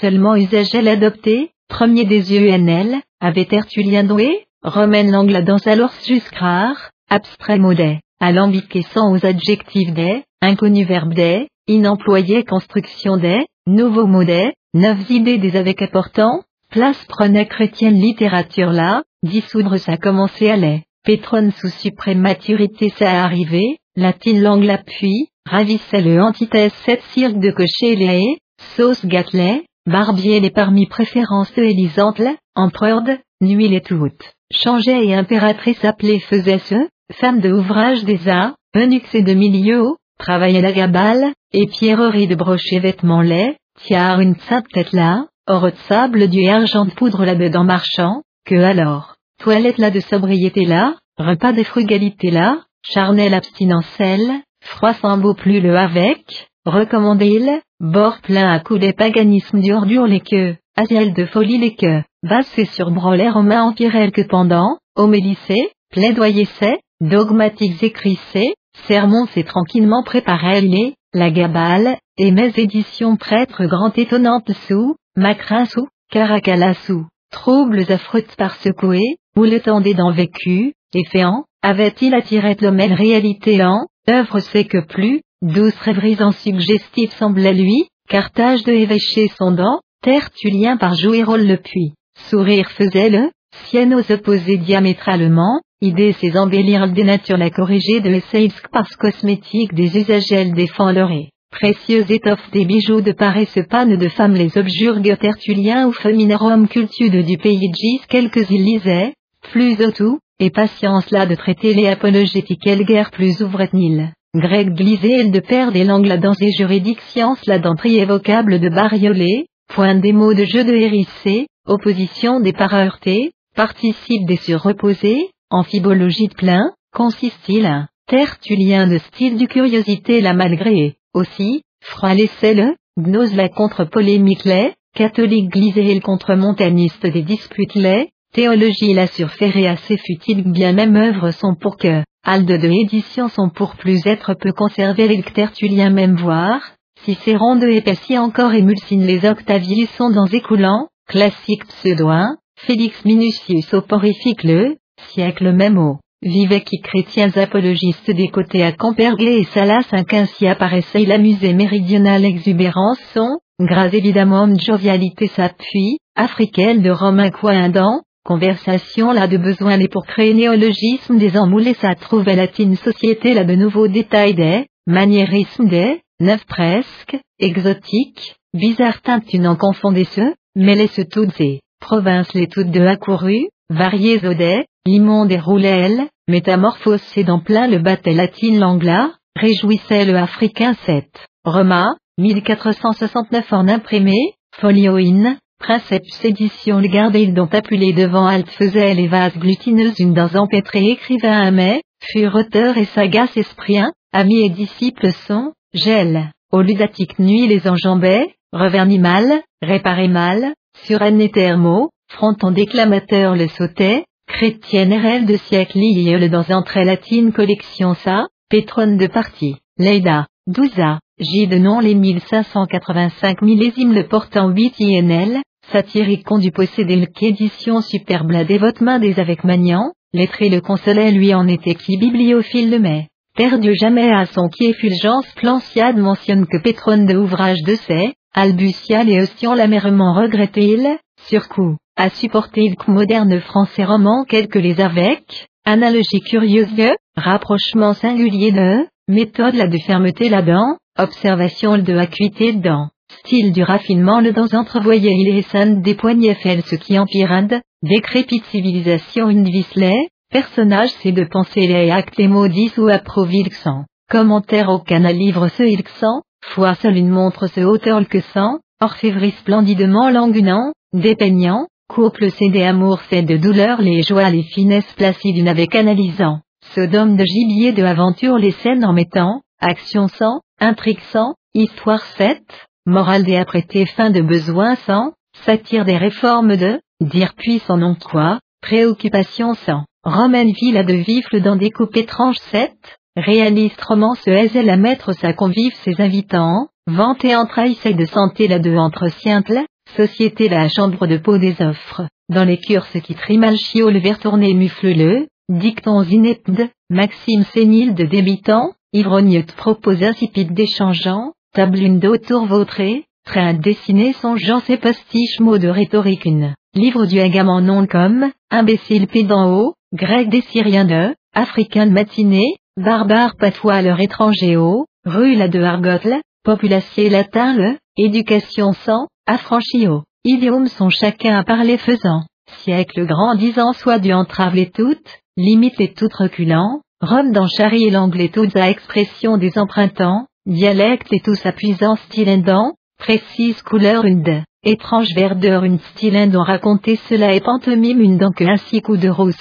seulement 0.00 0.36
usage 0.36 0.74
adopté, 0.74 1.50
premier 1.68 2.04
des 2.04 2.32
yeux 2.32 2.48
NL, 2.48 3.00
avait 3.20 3.46
Tertullien 3.46 4.04
doué, 4.04 4.46
Romaine 4.62 5.10
l'angle 5.10 5.44
dans 5.44 5.58
alors 5.66 5.92
jusqu'rare, 6.06 6.90
abstrait 7.10 7.58
modet, 7.58 8.00
alambiqué 8.20 8.82
sans 8.82 9.12
aux 9.12 9.26
adjectifs 9.26 9.92
des, 9.92 10.22
inconnu 10.40 10.84
verbe 10.84 11.14
des, 11.14 11.48
inemployé 11.66 12.44
construction 12.44 13.16
des, 13.16 13.46
nouveau 13.66 14.06
modet, 14.06 14.54
neuf 14.72 15.10
idées 15.10 15.38
des 15.38 15.56
avec 15.56 15.82
apportant, 15.82 16.42
place 16.74 17.04
prenait 17.04 17.46
chrétienne 17.46 17.94
littérature 17.94 18.72
là, 18.72 19.04
dissoudre 19.22 19.76
ça 19.76 19.96
commencé 19.96 20.50
à 20.50 20.56
lait, 20.56 20.82
pétronne 21.04 21.52
sous 21.52 21.68
suprême 21.68 22.18
maturité 22.18 22.92
ça 22.98 23.22
arrivé, 23.22 23.78
latine 23.94 24.42
langue 24.42 24.64
l'appui, 24.64 25.28
ravissait 25.46 26.02
le 26.02 26.20
antithèse 26.20 26.72
sept 26.84 27.00
cirques 27.12 27.38
de 27.38 27.52
cocher 27.52 27.94
les 27.94 28.38
sauce 28.74 29.06
gâtelet, 29.06 29.62
barbier 29.86 30.40
les 30.40 30.50
parmi 30.50 30.86
préférences 30.86 31.54
de 31.54 31.62
Élisantle, 31.62 32.34
empereur 32.56 33.02
de, 33.02 33.18
nuit 33.40 33.68
les 33.68 33.80
toutes, 33.80 34.32
changeait 34.52 35.06
et 35.06 35.14
impératrice 35.14 35.84
appelée 35.84 36.18
faisait 36.18 36.58
ce, 36.58 36.88
femme 37.12 37.38
de 37.38 37.52
ouvrage 37.52 38.02
des 38.02 38.26
arts, 38.26 38.56
eunuque 38.74 39.14
et 39.14 39.22
de 39.22 39.34
milieu 39.34 39.84
travaillait 40.18 40.60
la 40.60 40.72
gabale, 40.72 41.32
et 41.52 41.68
pierrerie 41.68 42.26
de 42.26 42.34
brocher 42.34 42.80
vêtements 42.80 43.22
laids, 43.22 43.58
tiare 43.84 44.18
une 44.18 44.34
sainte 44.48 44.66
tête 44.72 44.92
là, 44.92 45.26
or 45.46 45.70
de 45.70 45.76
sable 45.88 46.28
du 46.28 46.48
argent 46.48 46.86
de 46.86 46.92
poudre 46.92 47.24
la 47.24 47.34
en 47.58 47.64
marchand, 47.64 48.22
que 48.46 48.54
alors, 48.54 49.16
toilette 49.42 49.78
là 49.78 49.90
de 49.90 50.00
sobriété 50.00 50.64
là, 50.64 50.94
repas 51.18 51.52
de 51.52 51.62
frugalité 51.62 52.30
là, 52.30 52.60
charnel 52.82 53.34
abstinentielle, 53.34 54.40
froid 54.62 54.94
sans 54.94 55.18
beau 55.18 55.34
plus 55.34 55.60
le 55.60 55.76
avec, 55.76 56.48
recommandé 56.64 57.26
il, 57.26 57.60
bord 57.80 58.20
plein 58.20 58.50
à 58.50 58.60
coups 58.60 58.80
des 58.80 58.92
paganismes 58.92 59.60
du 59.60 59.72
ordure 59.72 60.06
les 60.06 60.20
queues, 60.20 60.56
asiel 60.76 61.12
de 61.12 61.26
folie 61.26 61.58
les 61.58 61.74
queues, 61.74 62.02
basse 62.22 62.64
sur 62.72 62.90
broler 62.90 63.30
aux 63.34 63.42
mains 63.42 63.64
empirel 63.64 64.12
que 64.12 64.22
pendant, 64.22 64.78
homélicé, 64.96 65.72
plaidoyer 65.90 66.46
c'est, 66.58 66.80
dogmatiques 67.00 67.82
écrissés, 67.82 68.54
sermons 68.86 69.26
c'est 69.34 69.44
tranquillement 69.44 70.02
préparé 70.04 70.62
les, 70.62 70.94
la 71.12 71.30
gabale, 71.30 71.98
et 72.16 72.30
mes 72.30 72.52
éditions 72.56 73.16
prêtres 73.16 73.66
grand 73.66 73.96
étonnantes 73.98 74.52
sous, 74.66 74.96
macrin 75.16 75.64
sous, 75.66 75.88
caracala 76.10 76.74
sous, 76.74 77.06
troubles 77.30 77.84
affreux 77.90 78.24
par 78.36 78.56
secoué, 78.56 79.16
où 79.36 79.44
le 79.44 79.60
temps 79.60 79.80
des 79.80 79.94
dents 79.94 80.12
vécu, 80.12 80.72
et 80.94 81.04
féant, 81.04 81.44
avait-il 81.62 82.14
attiré 82.14 82.56
l'homme 82.60 82.80
réalité 82.80 83.64
en, 83.64 83.86
œuvre 84.08 84.40
c'est 84.40 84.64
que 84.64 84.84
plus, 84.84 85.22
douce 85.42 85.76
rêveries 85.80 86.22
en 86.22 86.32
suggestif 86.32 87.12
semblait 87.12 87.54
lui, 87.54 87.88
Carthage 88.08 88.64
de 88.64 88.72
évêcher 88.72 89.28
son 89.38 89.52
dent, 89.52 89.80
Tertullien 90.02 90.76
par 90.76 90.94
jouer 90.94 91.22
rôle 91.22 91.46
le 91.46 91.56
puits, 91.56 91.94
sourire 92.28 92.70
faisait 92.70 93.08
le, 93.08 93.30
sienne 93.64 93.94
aux 93.94 94.12
opposés 94.12 94.58
diamétralement, 94.58 95.60
idée 95.80 96.12
ses 96.12 96.36
embellir 96.36 96.88
des 96.88 97.04
natures 97.04 97.38
la 97.38 97.50
corriger 97.50 98.00
de 98.00 98.10
l'essai 98.10 98.50
parce 98.72 98.94
cosmétique 98.96 99.72
des 99.72 99.96
usagels 99.96 100.52
défend 100.52 100.92
l'orée. 100.92 101.30
Précieuse 101.60 102.10
étoffe 102.10 102.50
des 102.50 102.64
bijoux 102.64 103.00
de 103.00 103.12
paresse 103.12 103.60
panne 103.70 103.96
de 103.96 104.08
femmes 104.08 104.34
les 104.34 104.58
objurgues 104.58 105.16
tertuliens 105.16 105.86
ou 105.86 105.92
féminarum 105.92 106.66
cultude 106.66 107.24
du 107.24 107.38
pays 107.38 107.70
gis 107.72 108.00
quelques 108.08 108.50
ils 108.50 108.64
lisaient, 108.64 109.14
plus 109.52 109.80
au 109.80 109.92
tout, 109.92 110.18
et 110.40 110.50
patience 110.50 111.08
là 111.12 111.26
de 111.26 111.36
traiter 111.36 111.72
les 111.72 111.86
apologétiques 111.86 112.84
guerre 112.84 113.12
plus 113.12 113.40
ouvretnil. 113.40 114.12
Grec 114.34 114.70
glisé 114.70 115.30
de 115.30 115.38
père 115.38 115.70
des 115.70 115.84
langues 115.84 116.06
là 116.06 116.16
dans 116.16 116.34
et 116.40 116.50
juridiques 116.50 117.02
sciences 117.12 117.46
là 117.46 117.60
d'entrée 117.60 117.98
évocable 117.98 118.58
de 118.58 118.68
bariolé, 118.68 119.46
point 119.72 119.94
des 119.94 120.12
mots 120.12 120.34
de 120.34 120.44
jeu 120.44 120.64
de 120.64 120.74
hérissé, 120.74 121.46
opposition 121.68 122.40
des 122.40 122.52
paraheurtés, 122.52 123.30
participe 123.54 124.26
des 124.26 124.38
surreposés, 124.38 125.28
amphibologie 125.50 126.26
de 126.26 126.34
plein, 126.34 126.72
consiste-t-il 126.92 127.64
un 127.64 127.86
tertullien 128.08 128.88
de 128.88 128.98
style 128.98 129.36
du 129.36 129.46
curiosité 129.46 130.20
la 130.20 130.34
malgré, 130.34 130.96
aussi, 131.14 131.62
froid 131.80 132.14
l'essai 132.14 132.54
le, 132.54 132.74
gnose 132.96 133.34
la 133.34 133.48
contre-polémique 133.48 134.44
les, 134.44 134.74
catholique 134.94 135.50
glisé 135.50 135.94
le 135.94 136.00
contre-montaniste 136.00 137.06
des 137.06 137.22
disputes 137.22 137.74
les, 137.74 138.10
théologie 138.32 138.94
la 138.94 139.06
surférée 139.06 139.66
assez 139.66 139.96
futile 139.96 140.42
bien 140.44 140.72
même 140.72 140.96
œuvre 140.96 141.30
sont 141.30 141.54
pour 141.54 141.76
que, 141.76 142.02
alde 142.24 142.46
de 142.46 142.68
édition 142.68 143.28
sont 143.28 143.48
pour 143.48 143.76
plus 143.76 144.06
être 144.06 144.34
peu 144.34 144.52
conserver 144.52 145.08
les 145.08 145.22
tertullien 145.22 145.90
même 145.90 146.16
voir, 146.16 146.60
Cicéron 147.04 147.56
de 147.56 147.68
épaissit 147.68 148.16
encore 148.18 148.54
et 148.54 148.62
mulsine 148.62 149.04
les 149.04 149.26
octavius 149.26 149.90
sont 149.90 150.08
dans 150.10 150.26
écoulant, 150.26 150.88
classique 151.06 151.66
pseudo 151.66 152.08
Félix 152.56 153.04
Minucius 153.04 153.74
oporifique 153.74 154.42
le, 154.42 154.76
siècle 155.08 155.52
même 155.52 155.76
au, 155.76 155.98
vivait 156.22 156.62
qui 156.62 156.80
chrétiens 156.80 157.30
apologistes 157.36 158.10
des 158.10 158.28
côtés 158.28 158.64
à 158.64 158.72
Camperguet 158.72 159.40
et 159.40 159.44
Salas 159.44 159.86
un 159.92 160.04
qu'ainsi 160.04 160.46
apparaissait 160.46 161.04
la 161.04 161.18
musée 161.18 161.52
méridionale 161.52 162.24
exubérance 162.24 162.98
son, 163.12 163.38
grâce 163.60 163.94
évidemment 163.94 164.48
de 164.48 164.58
jovialité 164.58 165.28
s'appuie, 165.28 165.98
africaine 166.16 166.82
de 166.82 166.90
Romain 166.90 167.30
Coindant, 167.30 168.00
conversation 168.24 169.12
là 169.12 169.28
de 169.28 169.36
besoin 169.36 169.76
les 169.76 169.88
pour 169.88 170.06
créer 170.06 170.32
néologisme 170.34 171.18
des 171.18 171.36
emmoulés 171.36 171.74
sa 171.74 171.94
trouvait 171.94 172.36
latine 172.36 172.76
société 172.76 173.34
là 173.34 173.44
de 173.44 173.54
nouveaux 173.54 173.88
détails 173.88 174.34
des, 174.34 174.66
maniérisme 174.86 175.68
des, 175.68 176.00
neuf 176.20 176.44
presque, 176.46 177.18
exotique, 177.38 178.36
bizarre 178.54 179.02
teinte 179.02 179.26
tu 179.26 179.38
n'en 179.38 179.56
confondais 179.56 180.04
ce, 180.04 180.22
mêlez 180.56 180.86
ce 180.86 181.02
toutes 181.02 181.38
et, 181.40 181.60
provinces 181.80 182.32
les 182.34 182.46
toutes 182.46 182.70
de 182.70 182.80
accouru, 182.80 183.48
variés 183.70 184.24
odets, 184.24 184.66
l'immonde 184.86 185.32
et 185.32 185.38
roulait 185.38 186.08
métamorphose 186.28 187.02
c'est 187.14 187.24
dans 187.24 187.40
plein 187.40 187.66
le 187.66 187.78
battait 187.78 188.12
latine 188.12 188.58
l'angla, 188.58 189.12
réjouissait 189.36 190.04
le 190.04 190.16
africain 190.16 190.74
7, 190.86 191.06
Roma, 191.44 191.94
1469 192.18 193.52
en 193.52 193.68
imprimé, 193.68 194.34
folioine, 194.60 195.38
Princeps 195.58 196.24
édition 196.24 196.78
le 196.78 197.32
dont 197.32 197.48
appelé 197.50 197.92
devant 197.92 198.26
alt 198.26 198.48
faisait 198.50 198.94
les 198.94 199.08
vases 199.08 199.36
glutineuses 199.38 199.98
une 199.98 200.12
dans 200.12 200.36
empêtré 200.36 200.90
écrivain 200.90 201.40
un 201.40 201.50
mais, 201.52 201.82
fut 202.02 202.26
auteur 202.26 202.76
et 202.76 202.84
sagace 202.84 203.36
esprit 203.36 203.78
ami 204.12 204.44
et 204.44 204.50
disciple 204.50 205.10
sont, 205.26 205.52
gel, 205.72 206.30
au 206.52 206.60
ludatique 206.60 207.18
nuit 207.18 207.48
les 207.48 207.66
enjambait, 207.66 208.34
revernit 208.52 208.98
mal, 208.98 209.42
réparait 209.62 210.08
mal, 210.08 210.52
sur 210.84 211.02
un 211.02 211.26
thermo, 211.28 211.90
fronton 212.14 212.52
déclamateur 212.52 213.34
le 213.34 213.48
sautait, 213.48 214.04
chrétienne 214.28 214.92
RL 214.92 215.26
de 215.26 215.36
siècle 215.36 215.78
le 215.78 216.28
dans 216.28 216.48
entrée 216.50 216.84
latine 216.84 217.32
collection 217.32 217.94
sa, 217.94 218.26
pétronne 218.48 218.96
de 218.96 219.08
partie, 219.08 219.56
Leida, 219.78 220.28
Douza, 220.46 221.00
J 221.18 221.48
de 221.48 221.58
nom 221.58 221.80
les 221.80 221.94
1585 221.94 223.42
millésimes 223.42 223.92
le 223.92 224.06
portant 224.06 224.48
8 224.48 224.80
INL, 224.80 225.42
satirique 225.72 226.26
du 226.38 226.52
posséder 226.52 226.96
le 226.96 227.06
qu'édition 227.06 227.80
superbe 227.80 228.30
la 228.30 228.44
dévotement 228.44 229.00
des 229.00 229.18
avec 229.18 229.42
Magnan, 229.42 229.92
lettré 230.12 230.48
le 230.48 230.60
consolait 230.60 231.10
lui 231.10 231.34
en 231.34 231.48
était 231.48 231.74
qui 231.74 231.96
bibliophile 231.96 232.70
le 232.70 232.78
mai. 232.78 233.08
Perdu 233.36 233.74
jamais 233.74 234.12
à 234.12 234.26
son 234.26 234.48
qui 234.48 234.66
effulgence 234.66 235.26
Planciade 235.34 235.96
mentionne 235.96 236.46
que 236.46 236.62
Pétronne 236.62 237.06
de 237.06 237.16
ouvrage 237.16 237.62
de 237.66 237.74
ses, 237.74 238.14
Albusial 238.34 239.08
et 239.08 239.20
Ostion 239.20 239.54
l'amèrement 239.54 240.14
regretté 240.14 240.74
il, 240.74 240.96
surcoup, 241.26 241.76
a 241.96 242.10
supporté 242.10 242.68
le 242.68 242.92
moderne 242.92 243.40
français 243.40 243.84
roman 243.84 244.24
quelques 244.24 244.56
les 244.56 244.80
avec, 244.80 245.48
analogie 245.64 246.20
curieuse 246.20 246.68
rapprochement 247.16 247.92
singulier 247.92 248.50
de, 248.50 248.86
méthode 249.08 249.54
la 249.54 249.68
de 249.68 249.78
fermeté 249.78 250.28
là-dedans, 250.28 250.76
observation 250.98 251.78
de 251.78 251.96
acuité 251.96 252.52
dedans, 252.52 252.88
style 253.20 253.52
du 253.52 253.62
raffinement 253.62 254.20
le 254.20 254.32
dans 254.32 254.58
entrevoyé 254.58 255.12
il 255.12 255.38
est 255.38 255.80
des 255.82 255.94
poignets 255.94 256.34
fait 256.34 256.60
ce 256.62 256.74
qui 256.74 256.98
empirade, 256.98 257.60
décrépite 257.82 258.44
civilisation 258.46 259.28
une 259.28 259.44
visley, 259.44 260.08
personnage 260.32 260.90
c'est 261.00 261.12
de 261.12 261.24
penser 261.24 261.66
les 261.68 261.92
actes 261.92 262.18
et 262.18 262.26
maudits 262.26 262.72
ou 262.76 262.88
approvilxant, 262.88 263.84
commentaire 264.10 264.68
au 264.68 264.80
canal 264.80 265.14
livre 265.14 265.46
ce 265.46 265.62
ilxant, 265.62 266.22
fois 266.42 266.74
seule 266.74 266.96
une 266.96 267.10
montre 267.10 267.46
ce 267.46 267.60
hauteur 267.60 268.00
que 268.08 268.20
sang, 268.20 268.58
orfèvre 268.80 269.30
splendidement 269.38 270.10
langunant, 270.10 270.72
dépeignant, 270.92 271.66
couple 271.88 272.30
c'est 272.30 272.48
des 272.48 272.64
amours 272.64 273.00
c'est 273.10 273.22
de 273.22 273.36
douleur 273.36 273.80
les 273.80 274.02
joies 274.02 274.30
les 274.30 274.42
finesses 274.42 274.92
placides 274.96 275.46
avec 275.46 275.74
analysant, 275.74 276.40
Sodome 276.74 277.16
de 277.16 277.24
gibier 277.24 277.72
de 277.72 277.84
aventure 277.84 278.38
les 278.38 278.50
scènes 278.50 278.84
en 278.84 278.92
mettant, 278.92 279.42
action 279.60 280.08
sans, 280.08 280.40
intrigue 280.60 281.02
sans, 281.12 281.34
histoire 281.54 282.02
faite, 282.02 282.66
morale 282.86 283.24
des 283.24 283.36
apprêtés 283.36 283.86
fin 283.86 284.10
de 284.10 284.22
besoin 284.22 284.76
sans, 284.76 285.12
satire 285.44 285.84
des 285.84 285.96
réformes 285.96 286.56
de, 286.56 286.80
dire 287.00 287.34
puis 287.36 287.60
son 287.60 287.76
nom 287.76 287.94
quoi, 287.94 288.40
préoccupation 288.62 289.54
sans, 289.54 289.84
romaine 290.04 290.52
villa 290.52 290.82
de 290.82 290.94
vifle 290.94 291.40
dans 291.40 291.56
des 291.56 291.70
coupes 291.70 291.96
étranges 291.96 292.40
7, 292.50 292.72
réaliste 293.16 293.80
romance 293.82 294.26
elle 294.26 294.70
à 294.70 294.76
mettre 294.76 295.12
sa 295.12 295.32
convive 295.32 295.74
ses 295.84 296.00
invitants, 296.00 296.68
vanté 296.86 297.36
entre 297.36 297.60
et 297.60 297.94
de 297.94 298.04
santé 298.04 298.48
la 298.48 298.58
de 298.58 298.74
entre 298.76 299.08
simple, 299.08 299.60
société 299.96 300.48
la 300.48 300.68
chambre 300.68 301.06
de 301.06 301.16
peau 301.18 301.38
des 301.38 301.56
offres, 301.60 302.02
dans 302.28 302.44
les 302.44 302.58
curses 302.58 303.00
qui 303.02 303.14
trimal 303.14 303.56
chiot 303.56 303.90
le 303.90 304.00
vert 304.00 304.18
tourné 304.18 304.54
mufle 304.54 305.26
dictons 305.48 306.02
ineptes, 306.02 306.70
maxime 306.90 307.44
sénile 307.44 307.94
de 307.94 308.04
débitant, 308.04 308.72
ivrogne 308.92 309.44
propos 309.56 310.02
insipides 310.02 310.54
d'échangeant, 310.54 311.32
tabline 311.54 311.98
d'autour 311.98 312.46
vautré, 312.46 313.04
train 313.24 313.54
dessiné 313.54 314.12
songeant 314.14 314.60
ses 314.60 314.76
pastiches 314.76 315.40
mots 315.40 315.58
de 315.58 315.68
rhétorique 315.68 316.24
une, 316.24 316.54
livre 316.74 317.06
du 317.06 317.18
non 317.18 317.86
comme, 317.86 318.30
imbécile 318.50 319.06
pédant 319.06 319.50
haut, 319.52 319.74
grec 319.92 320.28
des 320.28 320.42
Syriens 320.42 320.84
de, 320.84 321.14
africain 321.34 321.86
de 321.86 321.92
matinée, 321.92 322.56
barbare 322.76 323.36
patois 323.36 323.82
leur 323.82 324.00
étranger 324.00 324.56
haut, 324.56 324.86
rue 325.04 325.34
la 325.34 325.48
de 325.48 325.60
Argotle, 325.60 326.20
population 326.44 327.08
latin 327.10 327.54
le, 327.54 327.76
éducation 327.96 328.72
sans, 328.72 329.08
affranchi 329.26 329.88
haut, 329.88 330.02
idiomes 330.24 330.68
sont 330.68 330.90
chacun 330.90 331.38
à 331.38 331.44
parler 331.44 331.78
faisant, 331.78 332.22
siècle 332.62 333.06
grandissant 333.06 333.72
soit 333.72 333.98
du 333.98 334.12
entrave 334.12 334.54
les 334.54 334.70
toutes, 334.70 335.20
limite 335.36 335.80
et 335.80 335.92
tout 335.92 336.08
reculant, 336.16 336.80
Rome 337.00 337.32
dans 337.32 337.46
Charry 337.46 337.84
et 337.84 337.90
l'anglais 337.90 338.28
toutes 338.28 338.56
à 338.56 338.70
expression 338.70 339.36
des 339.36 339.58
empruntants, 339.58 340.26
dialecte 340.46 341.12
et 341.12 341.20
tous 341.20 341.44
appuisant 341.44 341.96
style 341.96 342.28
indent, 342.28 342.74
précise 342.98 343.60
couleur 343.62 344.04
une 344.04 344.22
de, 344.22 344.40
étrange 344.62 345.14
verdeur 345.14 345.64
une 345.64 345.78
style 345.78 346.16
indent. 346.16 346.42
Raconter 346.42 346.96
cela 347.08 347.34
et 347.34 347.40
pantomime 347.40 348.00
une 348.00 348.18
dent 348.18 348.32
que 348.32 348.44
ainsi 348.44 348.80
coup 348.80 348.96
de 348.96 349.08
rose, 349.08 349.34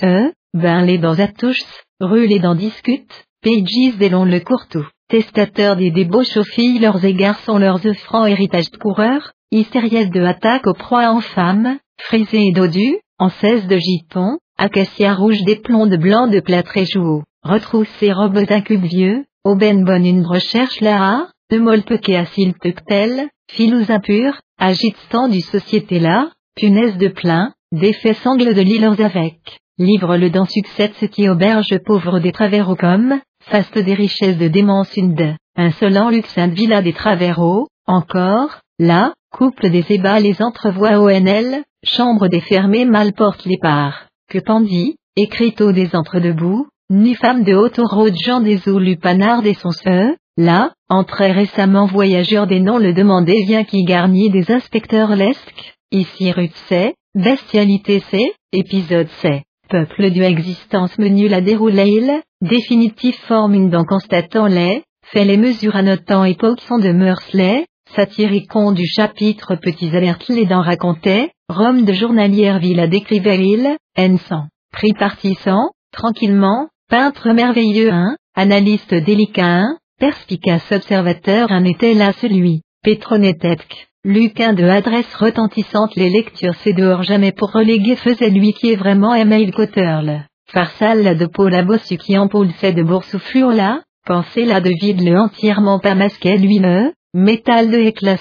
ben 0.53 0.85
les 0.85 0.97
dents 0.97 1.19
à 1.19 1.27
touches, 1.27 1.83
rue 2.01 2.27
les 2.27 2.39
dents 2.39 2.55
discute, 2.55 3.25
pages 3.41 3.97
des 3.97 4.09
longs 4.09 4.25
le 4.25 4.39
courtou, 4.39 4.85
testateur 5.13 5.76
des 5.76 5.92
débauches 5.92 6.38
aux 6.38 6.44
filles 6.44 6.79
leurs 6.79 7.06
égards 7.06 7.38
sont 7.42 7.60
leurs 7.60 7.85
œufs 7.85 7.99
francs 7.99 8.28
héritage 8.28 8.72
de 8.72 8.78
coureurs, 8.78 9.33
hystériesse 9.51 10.10
de 10.10 10.24
attaque 10.24 10.65
aux 10.65 10.74
proies 10.74 11.08
en 11.08 11.19
femmes, 11.19 11.78
frisé 11.99 12.47
et 12.47 12.51
dodu, 12.51 12.97
en 13.19 13.28
de 13.28 13.78
giton, 13.78 14.40
acacia 14.58 15.13
rouge 15.13 15.44
des 15.44 15.58
plombs 15.58 15.85
de 15.85 15.97
blanc 15.97 16.26
de 16.26 16.40
plâtre 16.40 16.76
et 16.78 16.88
jouaux, 16.88 17.22
retrousse 17.44 17.90
ses 17.99 18.12
robes 18.12 18.40
d'un 18.40 18.62
cube 18.62 18.85
vieux, 18.85 19.24
aubaine 19.44 19.85
bonne 19.85 20.08
une 20.08 20.26
recherche 20.26 20.81
là, 20.81 21.28
de 21.51 21.60
molpeque 21.60 22.10
à 22.10 22.26
siltectel, 22.26 23.29
filous 23.51 23.92
impurs, 23.92 24.42
agitant 24.58 25.28
du 25.28 25.42
société 25.42 25.99
là, 25.99 26.31
punaise 26.56 26.97
de 26.97 27.10
plein, 27.10 27.53
d'effets 27.72 28.15
sangles 28.15 28.56
de 28.56 28.62
l'île 28.62 28.85
avec, 28.85 29.60
livre 29.78 30.17
le 30.17 30.31
dans 30.31 30.46
succès 30.46 30.92
ce 30.99 31.06
qui 31.06 31.29
auberge 31.29 31.78
pauvre 31.85 32.19
des 32.19 32.31
travers 32.31 32.76
comme, 32.79 33.19
faste 33.47 33.77
des 33.77 33.93
richesses 33.93 34.38
de 34.38 34.47
démence 34.47 34.95
une 34.95 35.15
de, 35.15 35.33
insolent 35.56 36.09
luxe 36.09 36.38
villa 36.38 36.81
des 36.81 36.93
travers 36.93 37.40
encore, 37.85 38.59
là, 38.79 39.13
couple 39.31 39.69
des 39.69 39.85
ébats 39.90 40.19
les 40.19 40.42
entrevois 40.42 40.99
ONL, 40.99 41.63
chambre 41.83 42.27
des 42.27 42.42
fermés 42.42 42.85
mal 42.85 43.13
porte 43.13 43.45
les 43.45 43.58
parts. 43.58 44.06
Que 44.29 44.40
Pandy, 44.40 44.95
écriteau 45.15 45.72
des 45.72 45.95
entre-debout, 45.95 46.67
ni 46.90 47.15
femme 47.15 47.43
de 47.43 47.53
haute 47.53 47.79
de 47.79 48.15
Jean 48.24 48.42
des 48.42 48.67
eaux 48.69 48.79
lupanard 48.79 49.45
et 49.45 49.53
son 49.56 49.72
feu, 49.72 50.15
là, 50.38 50.72
en 50.90 51.03
récemment 51.03 51.88
voyageur 51.88 52.47
des 52.47 52.59
noms 52.59 52.77
le 52.77 52.93
demandait 52.93 53.43
vient 53.45 53.63
qui 53.63 53.83
garnit 53.83 54.29
des 54.29 54.51
inspecteurs 54.51 55.15
lesques, 55.15 55.76
ici 55.92 56.31
rue 56.31 56.51
C, 56.69 56.95
bestialité 57.15 57.99
C, 58.11 58.33
épisode 58.51 59.09
C, 59.22 59.43
peuple 59.73 60.11
du 60.11 60.22
existence 60.22 60.99
menu 60.99 61.27
la 61.27 61.41
déroulé 61.41 61.85
il, 61.88 62.22
définitif 62.47 63.17
forme 63.22 63.56
une 63.56 63.72
dent 63.72 63.85
constatant 63.85 64.45
les, 64.45 64.83
fait 65.03 65.25
les 65.25 65.35
mesures 65.35 65.75
annotant 65.75 66.25
époque 66.25 66.61
sont 66.61 66.77
de 66.77 66.91
mœurs 66.91 67.27
les, 67.33 67.65
satiricon 67.95 68.72
du 68.72 68.85
chapitre 68.85 69.56
petits 69.56 69.89
alertes 69.95 70.29
les 70.29 70.45
dents 70.45 70.61
racontaient, 70.61 71.31
Rome 71.49 71.85
de 71.85 71.93
journalière 71.93 72.59
villa 72.59 72.85
décrivait 72.85 73.75
N100. 73.97 74.45
Pris 74.72 74.93
partissant, 74.93 75.72
tranquillement, 75.91 76.67
peintre 76.88 77.31
merveilleux 77.31 77.91
1, 77.91 78.15
analyste 78.35 78.93
délicat 78.93 79.57
1, 79.57 79.77
perspicace 79.99 80.72
observateur 80.72 81.51
1 81.51 81.63
était 81.63 81.95
là 81.95 82.13
celui, 82.22 82.61
Pétronétetque. 82.83 83.88
Luquin 84.05 84.51
de 84.51 84.65
adresse 84.65 85.15
retentissante 85.15 85.95
les 85.95 86.09
lectures 86.09 86.55
c'est 86.61 86.73
dehors 86.73 87.03
jamais 87.03 87.31
pour 87.31 87.53
reléguer 87.53 87.95
faisait 87.95 88.29
lui 88.29 88.51
qui 88.51 88.69
est 88.69 88.75
vraiment 88.75 89.15
aimé 89.15 89.39
il 89.39 89.53
Cotterle. 89.53 90.25
Farsal 90.51 91.17
de 91.17 91.25
Paul 91.25 91.65
bossu 91.65 91.95
qui 91.95 92.17
c'est 92.59 92.73
de 92.73 92.83
boursouflure 92.83 93.53
là, 93.53 93.81
pensez 94.05 94.43
là 94.43 94.59
de 94.59 94.71
vide 94.81 95.01
le 95.01 95.17
entièrement 95.17 95.79
pas 95.79 95.95
masqué 95.95 96.37
lui 96.37 96.59
le, 96.59 96.91
métal 97.13 97.71
de 97.71 97.77
éclat 97.77 98.17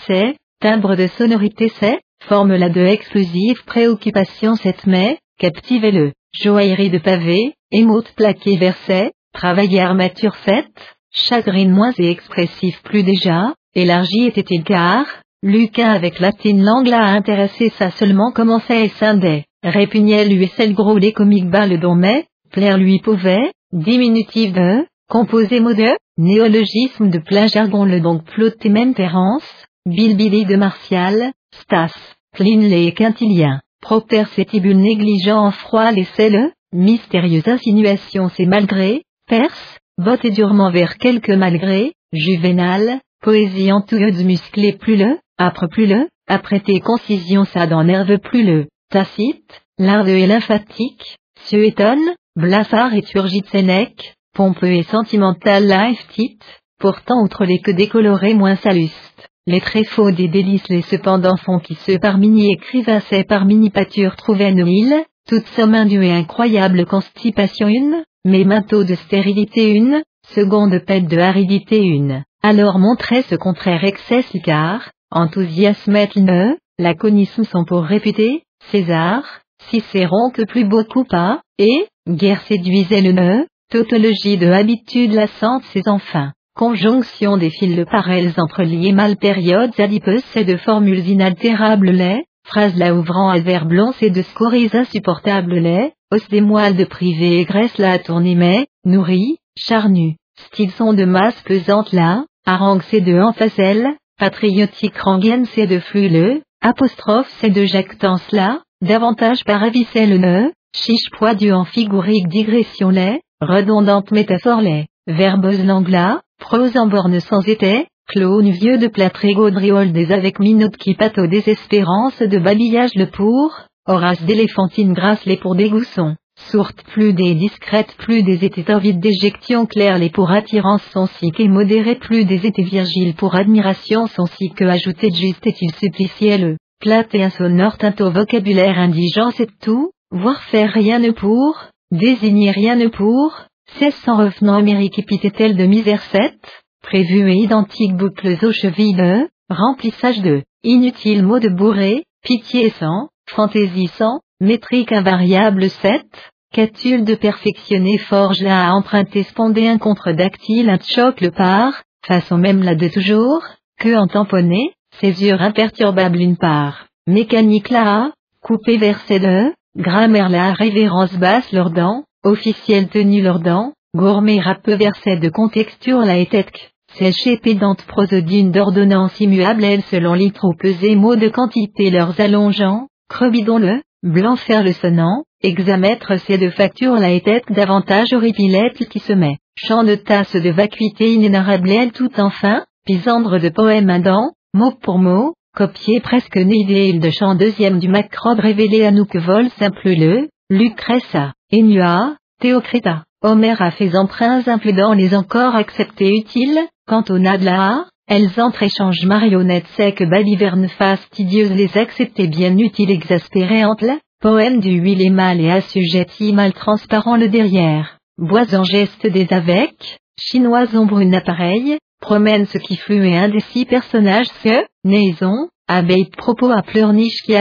timbre 0.61 0.95
de 0.95 1.09
sonorité 1.09 1.69
c'est, 1.81 1.99
forme 2.29 2.55
la 2.55 2.69
de 2.69 2.83
exclusive 2.83 3.65
préoccupation 3.65 4.55
7 4.55 4.87
mai, 4.87 5.19
captivez-le, 5.41 6.13
joaillerie 6.33 6.91
de 6.91 6.99
pavé, 6.99 7.55
émoute 7.73 8.13
plaqué 8.15 8.57
verset, 8.57 9.11
travail 9.33 9.81
armature 9.81 10.37
7, 10.45 10.65
chagrine 11.11 11.73
moins 11.73 11.93
et 11.99 12.09
expressif 12.09 12.81
plus 12.85 13.03
déjà, 13.03 13.53
élargi 13.75 14.27
était-il 14.27 14.63
car, 14.63 15.07
Lucas 15.45 15.91
avec 15.91 16.21
latine 16.21 16.63
langue 16.63 16.93
a 16.93 17.03
intéressé 17.03 17.71
ça 17.71 17.91
seulement 17.91 18.31
commençait 18.31 18.85
et 18.85 18.89
scindait, 18.91 19.45
répugnait 19.65 20.29
lui 20.29 20.47
celle 20.57 20.73
gros 20.73 20.99
les 20.99 21.13
comiques 21.13 21.51
bas 21.51 21.67
le 21.67 21.79
don 21.79 21.97
mais, 21.97 22.27
plaire 22.53 22.79
lui 22.79 23.01
pouvait, 23.01 23.51
diminutif 23.73 24.53
de, 24.53 24.87
composé 25.09 25.59
mot 25.59 25.75
de, 25.75 25.97
néologisme 26.17 27.11
de 27.11 27.19
plein 27.19 27.49
jargon 27.49 27.85
le 27.85 28.01
donc 28.01 28.23
ploté 28.25 28.69
même 28.69 28.95
Terence, 28.95 29.67
Bilbili 29.85 30.45
de 30.45 30.55
Martial, 30.55 31.33
Stas, 31.53 31.93
Plinley 32.37 32.87
et 32.87 32.93
Quintilien, 32.93 33.61
Proper 33.81 34.27
sétibule 34.37 34.79
négligent 34.79 35.37
en 35.37 35.51
froid 35.51 35.91
les 35.91 36.07
le, 36.19 36.53
mystérieuse 36.73 37.49
insinuation 37.49 38.31
c'est 38.37 38.47
malgré, 38.47 39.03
Perse, 39.27 39.79
botte 39.99 40.25
durement 40.25 40.71
vers 40.71 40.99
quelques 40.99 41.31
malgré, 41.31 41.95
Juvénal, 42.13 43.01
poésie 43.23 43.73
entouilleuse 43.73 44.23
musclée 44.23 44.75
plus 44.75 44.97
le, 44.97 45.19
après 45.39 45.69
plus 45.69 45.87
le, 45.87 46.09
apprêté 46.29 46.81
concision 46.81 47.45
ça 47.45 47.67
dans 47.67 47.85
nerve 47.85 48.19
plus 48.19 48.45
le, 48.45 48.67
tacite, 48.91 49.63
larve 49.79 50.09
et 50.09 50.27
lymphatique, 50.27 51.17
suétonne, 51.45 52.15
blassard 52.37 52.95
et 52.95 53.03
turgite 53.03 53.49
sénèque, 53.49 54.15
pompeux 54.35 54.73
et 54.73 54.83
sentimental 54.83 55.67
life 55.67 56.07
tit, 56.09 56.39
pourtant 56.79 57.23
outre 57.23 57.45
les 57.45 57.61
que 57.61 57.71
décolorés 57.71 58.35
moins 58.35 58.57
salustes, 58.57 59.29
les 59.47 59.61
tréfaux 59.61 60.13
des 60.13 60.29
délices 60.29 60.69
les 60.69 60.83
cependant 60.83 61.37
font 61.37 61.59
qui 61.59 61.75
se 61.75 61.99
par 61.99 62.19
mini 62.19 62.53
écrivassait 62.53 63.25
par 63.25 63.45
mini 63.45 63.71
pâture 63.71 64.17
trouvaient 64.17 64.53
nos 64.53 64.67
îles, 64.67 65.05
toute 65.29 65.47
somme 65.49 65.75
indue 65.75 66.05
et 66.05 66.13
incroyable 66.13 66.87
constipation 66.87 67.69
une, 67.69 68.05
mais 68.25 68.45
mainteau 68.45 68.85
de 68.85 68.95
stérilité 68.95 69.73
une, 69.73 70.03
seconde 70.29 70.79
pète 70.87 71.09
de 71.09 71.19
aridité 71.19 71.83
une, 71.83 72.25
alors 72.43 72.79
montrait 72.79 73.23
ce 73.23 73.35
contraire 73.35 73.85
excès 73.85 74.25
car, 74.45 74.93
enthousiasme 75.13 75.97
le, 76.17 76.57
laconisme 76.79 77.45
sont 77.45 77.65
pour 77.65 77.83
réputer, 77.83 78.43
César, 78.71 79.23
Cicéron 79.71 80.31
que 80.35 80.43
plus 80.43 80.65
beaucoup 80.65 81.05
pas, 81.05 81.41
et, 81.59 81.87
guerre 82.09 82.43
séduisait 82.43 83.03
le 83.03 83.13
ne, 83.13 83.47
tautologie 83.71 84.37
de 84.37 84.51
habitude 84.51 85.13
lassante 85.13 85.63
ses 85.73 85.89
enfin, 85.89 86.33
conjonction 86.55 87.37
des 87.37 87.51
fils 87.51 87.77
de 87.77 87.85
parelles 87.85 88.35
entreliés 88.37 88.93
mal 88.93 89.17
périodes 89.17 89.79
adipeuses 89.79 90.25
et 90.37 90.45
de 90.45 90.57
formules 90.57 91.07
inaltérables 91.09 91.91
les, 91.91 92.25
phrases 92.45 92.77
la 92.77 92.95
ouvrant 92.95 93.31
à 93.31 93.39
verbe 93.39 93.73
long 93.73 93.93
et 94.01 94.11
de 94.11 94.23
scories 94.23 94.71
insupportables 94.73 95.59
les, 95.59 95.93
os 96.13 96.29
des 96.29 96.41
moelles 96.41 96.77
de 96.77 96.85
privé 96.85 97.41
et 97.41 97.45
graisse 97.45 97.79
la 97.79 97.99
tournée 97.99 98.35
mais, 98.35 98.67
nourrie, 98.85 99.39
charnue, 99.57 100.17
style 100.37 100.73
son 100.73 100.93
de 100.93 101.05
masse 101.05 101.41
pesante 101.43 101.93
là, 101.93 102.25
harangue 102.45 102.83
c'est 102.91 103.01
de 103.01 103.19
facelle, 103.33 103.95
patriotique 104.23 104.99
rengaine 104.99 105.47
c'est 105.47 105.67
de 105.67 105.81
le, 105.95 106.43
apostrophe 106.61 107.29
c'est 107.41 107.51
de 107.51 107.65
jactance 107.65 108.31
là, 108.31 108.61
davantage 108.81 109.43
par 109.45 109.63
le 109.63 110.17
ne, 110.17 110.53
chiche 110.73 111.11
du 111.35 111.53
en 111.53 111.65
figurique 111.65 112.29
digression 112.29 112.91
les, 112.91 113.21
redondante 113.41 114.13
métaphore 114.13 114.61
les, 114.61 114.87
verbeuse 115.09 115.65
langla, 115.65 116.21
prose 116.39 116.77
en 116.77 116.87
borne 116.87 117.19
sans 117.19 117.41
été, 117.49 117.89
clone 118.07 118.49
vieux 118.51 118.79
de 118.79 118.87
plâtre 118.87 119.27
gaudriole 119.27 119.91
des 119.91 120.13
avec 120.13 120.39
minutes 120.39 120.77
qui 120.77 120.95
pato 120.95 121.27
désespérance 121.27 122.23
de 122.23 122.39
babillage 122.39 122.95
le 122.95 123.07
pour, 123.07 123.63
Horace 123.89 124.23
d'éléphantine 124.23 124.93
grasse 124.93 125.25
les 125.25 125.37
pour 125.37 125.57
des 125.57 125.69
goussons, 125.69 126.15
sourte 126.51 126.83
plus 126.93 127.13
des 127.13 127.35
discrètes 127.35 127.95
plus 127.99 128.23
des 128.23 128.45
étés 128.45 128.65
vide 128.81 129.01
d'éjection 129.01 129.67
claire 129.67 129.99
les 129.99 130.11
pour 130.11 130.31
attirance 130.31 130.83
sont 130.93 131.07
si 131.07 131.31
que 131.31 131.43
modéré 131.49 131.95
plus 131.97 132.25
des 132.25 132.47
étés 132.47 132.63
virgile 132.63 133.15
pour 133.15 133.35
admiration 133.35 134.07
sont 134.07 134.27
si 134.27 134.51
que 134.51 134.65
ajouté 134.65 135.11
juste 135.11 135.47
est-il 135.47 135.73
suppliciel, 135.75 136.57
plate 136.81 137.15
et 137.15 137.25
insonore 137.25 137.77
au 138.01 138.11
vocabulaire 138.11 138.79
indigent 138.79 139.31
c'est 139.31 139.59
tout, 139.61 139.91
voir 140.11 140.43
faire 140.43 140.71
rien 140.73 140.99
ne 140.99 141.11
pour, 141.11 141.57
désigner 141.91 142.51
rien 142.51 142.77
ne 142.77 142.89
pour, 142.89 143.47
cesse 143.79 143.97
sans 144.05 144.17
revenant 144.17 144.55
Amérique 144.55 144.99
épithète 144.99 145.57
de 145.57 145.65
misère 145.65 146.03
7, 146.03 146.35
prévu 146.83 147.31
et 147.31 147.37
identique 147.37 147.97
boucles 147.97 148.37
aux 148.43 148.53
chevilles 148.53 148.95
de, 148.95 149.29
remplissage 149.49 150.21
de, 150.21 150.43
inutile 150.63 151.25
mot 151.25 151.39
de 151.39 151.49
bourré, 151.49 152.05
pitié 152.23 152.71
sans, 152.71 153.09
Fantaisie 153.31 153.89
100, 153.89 154.21
métrique 154.41 154.93
invariable 154.93 155.71
7, 155.71 156.03
catule 156.53 157.05
de 157.05 157.15
perfectionner 157.15 157.99
forge 157.99 158.45
à 158.45 158.73
emprunter 158.75 159.23
spondé 159.23 159.75
contre 159.81 160.13
dactyle 160.13 160.69
un 160.71 160.79
choc 160.79 161.21
le 161.21 161.31
par, 161.31 161.83
façon 162.07 162.37
même 162.39 162.63
la 162.63 162.75
de 162.75 162.89
toujours, 162.89 163.43
que 163.81 163.97
en 163.97 164.07
tamponner, 164.07 164.73
césure 165.01 165.41
imperturbable 165.41 166.21
une 166.21 166.37
part, 166.37 166.87
mécanique 167.07 167.71
la 167.71 168.05
a, 168.05 168.11
coupé 168.43 168.77
verset 168.77 169.19
de, 169.19 169.53
grammaire 169.77 170.29
la 170.29 170.53
révérence 170.53 171.15
basse 171.15 171.51
leurs 171.53 171.71
dents, 171.71 172.05
officiel 172.23 172.89
tenu 172.89 173.23
leurs 173.23 173.41
dents, 173.41 173.73
gourmet 173.97 174.41
rap 174.41 174.69
verset 174.69 175.17
de 175.17 175.31
contexture 175.31 176.01
la 176.01 176.19
étèque, 176.19 176.73
sèche 176.95 177.41
pédante 177.43 177.83
prosodine 177.87 178.53
d'ordonnance 178.53 179.19
immuable 179.21 179.65
elle 179.65 179.83
selon 179.85 180.13
litre 180.13 180.45
ou 180.45 180.55
pesé 180.55 180.95
mot 180.97 181.17
de 181.17 181.29
quantité 181.29 181.91
leurs 181.91 182.21
allongeants, 182.21 182.89
Crebidon 183.09 183.59
le, 183.59 183.83
blanc 184.03 184.37
fer 184.37 184.63
le 184.63 184.73
sonnant, 184.73 185.25
hexamètre 185.43 186.19
c'est 186.27 186.39
de 186.39 186.51
facture 186.51 186.95
la 186.95 187.19
tête 187.21 187.45
davantage 187.51 188.13
horripilette 188.13 188.89
qui 188.89 188.99
se 188.99 189.13
met, 189.13 189.39
chant 189.57 189.85
de 189.85 189.95
tasse 189.95 190.35
de 190.35 190.51
vacuité 190.51 191.13
inénarrable 191.13 191.71
elle 191.71 191.93
tout 191.93 192.11
enfin, 192.19 192.65
pisandre 192.87 193.39
de 193.39 193.49
poème 193.49 193.91
indent, 193.91 194.33
mot 194.55 194.73
pour 194.83 194.99
mot, 194.99 195.35
copié 195.55 196.01
presque 196.01 196.37
nédéil 196.37 197.01
de 197.01 197.11
chant 197.11 197.35
deuxième 197.35 197.79
du 197.79 197.89
macrobe 197.89 198.41
révélé 198.41 198.85
à 198.85 198.91
nous 198.91 199.05
que 199.05 199.19
vol 199.19 199.49
simple 199.59 199.91
le, 199.91 200.29
Lucrèce, 200.51 201.17
Enua, 201.53 202.17
Théocrita, 202.41 203.05
Homère 203.23 203.63
a 203.63 203.71
fait 203.71 203.97
emprunts 203.97 204.43
dans 204.43 204.93
les 204.93 205.15
encore 205.15 205.55
acceptés 205.55 206.11
utiles, 206.11 206.59
quant 206.87 207.05
au 207.09 207.19
Nadla, 207.19 207.87
elles 208.09 208.31
entre-échangent 208.39 209.07
marionnettes 209.07 209.69
secs 209.77 210.03
balivernes 210.03 210.69
fastidieuses 210.69 211.53
les 211.53 211.79
accepter 211.79 212.27
bien 212.27 212.57
utiles 212.59 212.91
exaspérantes 212.91 213.83
le 213.83 213.99
poème 214.23 214.61
du 214.61 214.75
huile 214.75 215.03
et 215.03 215.11
mal 215.11 215.41
et 215.41 215.51
assujetti 215.51 216.33
mal 216.33 216.53
transparent 216.53 217.17
le 217.17 217.29
derrière, 217.29 217.99
bois 218.19 218.55
en 218.55 218.63
geste 218.63 219.05
des 219.05 219.27
avec, 219.31 219.99
chinois 220.17 220.77
ombre 220.77 221.01
une 221.01 221.17
appareil, 221.17 221.79
promène 222.01 222.47
ce 222.47 222.59
qui 222.59 222.77
fut 222.77 223.05
et 223.05 223.19
un 223.19 223.29
des 223.29 223.41
six 223.41 223.65
personnages 223.65 224.31
ce, 224.45 224.65
naison, 224.85 225.49
abeille 225.67 226.09
propos 226.17 226.53
à 226.53 226.63
pleurniche 226.63 227.23
qui 227.25 227.35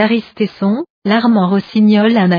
son, 0.58 0.82
l'armant 1.04 1.50
rossignol 1.50 2.16
un 2.16 2.32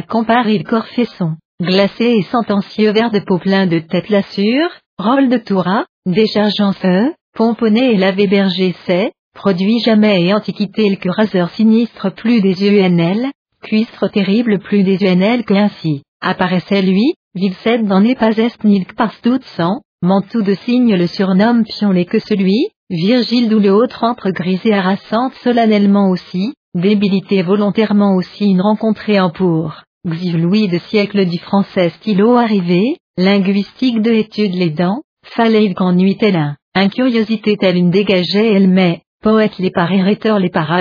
il 0.48 0.64
corfesson, 0.66 1.38
glacé 1.62 2.04
et 2.04 2.24
sentencieux 2.24 2.92
vers 2.92 3.12
de 3.12 3.20
peau 3.20 3.40
plein 3.40 3.66
de 3.66 3.80
tête 3.80 4.10
lassure, 4.10 4.70
rôle 4.98 5.30
de 5.30 5.38
toura, 5.38 5.86
déchargeant 6.06 6.74
feu, 6.74 7.14
Pomponné 7.34 7.94
et 7.94 7.98
lavé 7.98 8.28
berger 8.28 8.76
c'est, 8.86 9.14
produit 9.34 9.80
jamais 9.80 10.26
et 10.26 10.34
antiquité 10.36 10.88
le 10.90 11.12
raseur 11.12 11.50
sinistre 11.50 12.14
plus 12.14 12.42
des 12.42 12.68
UNL, 12.68 13.32
cuistre 13.64 14.10
terrible 14.10 14.60
plus 14.60 14.84
des 14.84 14.98
que 15.46 15.56
ainsi, 15.56 16.04
apparaissait 16.22 16.84
lui, 16.84 17.16
Vilced 17.34 17.84
n'en 17.84 18.04
est 18.04 18.20
pas 18.20 18.38
est 18.38 18.64
nil 18.64 18.86
par 18.96 19.20
tout 19.22 19.40
sang, 19.58 19.82
mantou 20.04 20.44
de 20.44 20.54
signe 20.54 20.96
le 20.96 21.08
surnomme 21.08 21.64
pionlé 21.64 22.06
que 22.06 22.20
celui, 22.20 22.68
Virgile 22.92 23.50
d'où 23.50 23.60
le 23.60 23.72
autre 23.72 24.04
entre 24.04 24.30
grisé 24.30 24.72
harassante 24.74 25.34
solennellement 25.44 26.10
aussi, 26.12 26.54
débilité 26.76 27.42
volontairement 27.42 28.16
aussi 28.16 28.46
une 28.46 28.62
rencontrée 28.62 29.20
en 29.20 29.32
pour, 29.32 29.82
Xiv 30.08 30.38
Louis 30.38 30.68
de 30.68 30.78
siècle 30.78 31.26
du 31.26 31.40
français 31.40 31.90
stylo 31.90 32.36
arrivé, 32.36 32.98
linguistique 33.18 34.02
de 34.02 34.12
étude 34.12 34.54
les 34.54 34.70
dents, 34.70 35.02
fallait 35.26 35.74
qu'en 35.74 35.94
nuit 35.94 36.18
un. 36.22 36.56
Incuriosité 36.76 37.56
telle 37.56 37.78
une 37.78 37.92
dégageait 37.92 38.54
elle 38.54 38.68
met, 38.68 39.02
poète 39.24 39.58
les 39.58 39.72
par 39.72 39.92
les 40.40 40.50
par 40.50 40.72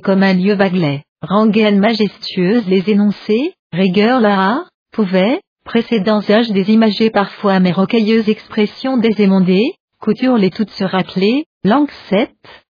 comme 0.00 0.22
un 0.22 0.32
lieu 0.32 0.54
baglet, 0.54 1.02
rengaine 1.22 1.78
majestueuse 1.78 2.66
les 2.66 2.88
énoncés, 2.90 3.54
rigueur 3.72 4.20
la 4.20 4.64
pouvait, 4.92 5.40
précédents 5.64 6.22
âges 6.30 6.50
des 6.50 6.72
imagées 6.72 7.10
parfois 7.10 7.60
mais 7.60 7.72
rocailleuses 7.72 8.28
expressions 8.28 8.96
des 8.96 9.20
émondées, 9.22 9.74
couture 10.00 10.36
les 10.36 10.50
toutes 10.50 10.70
se 10.70 10.84
racler, 10.84 11.44
langue 11.62 11.90
7, 12.08 12.30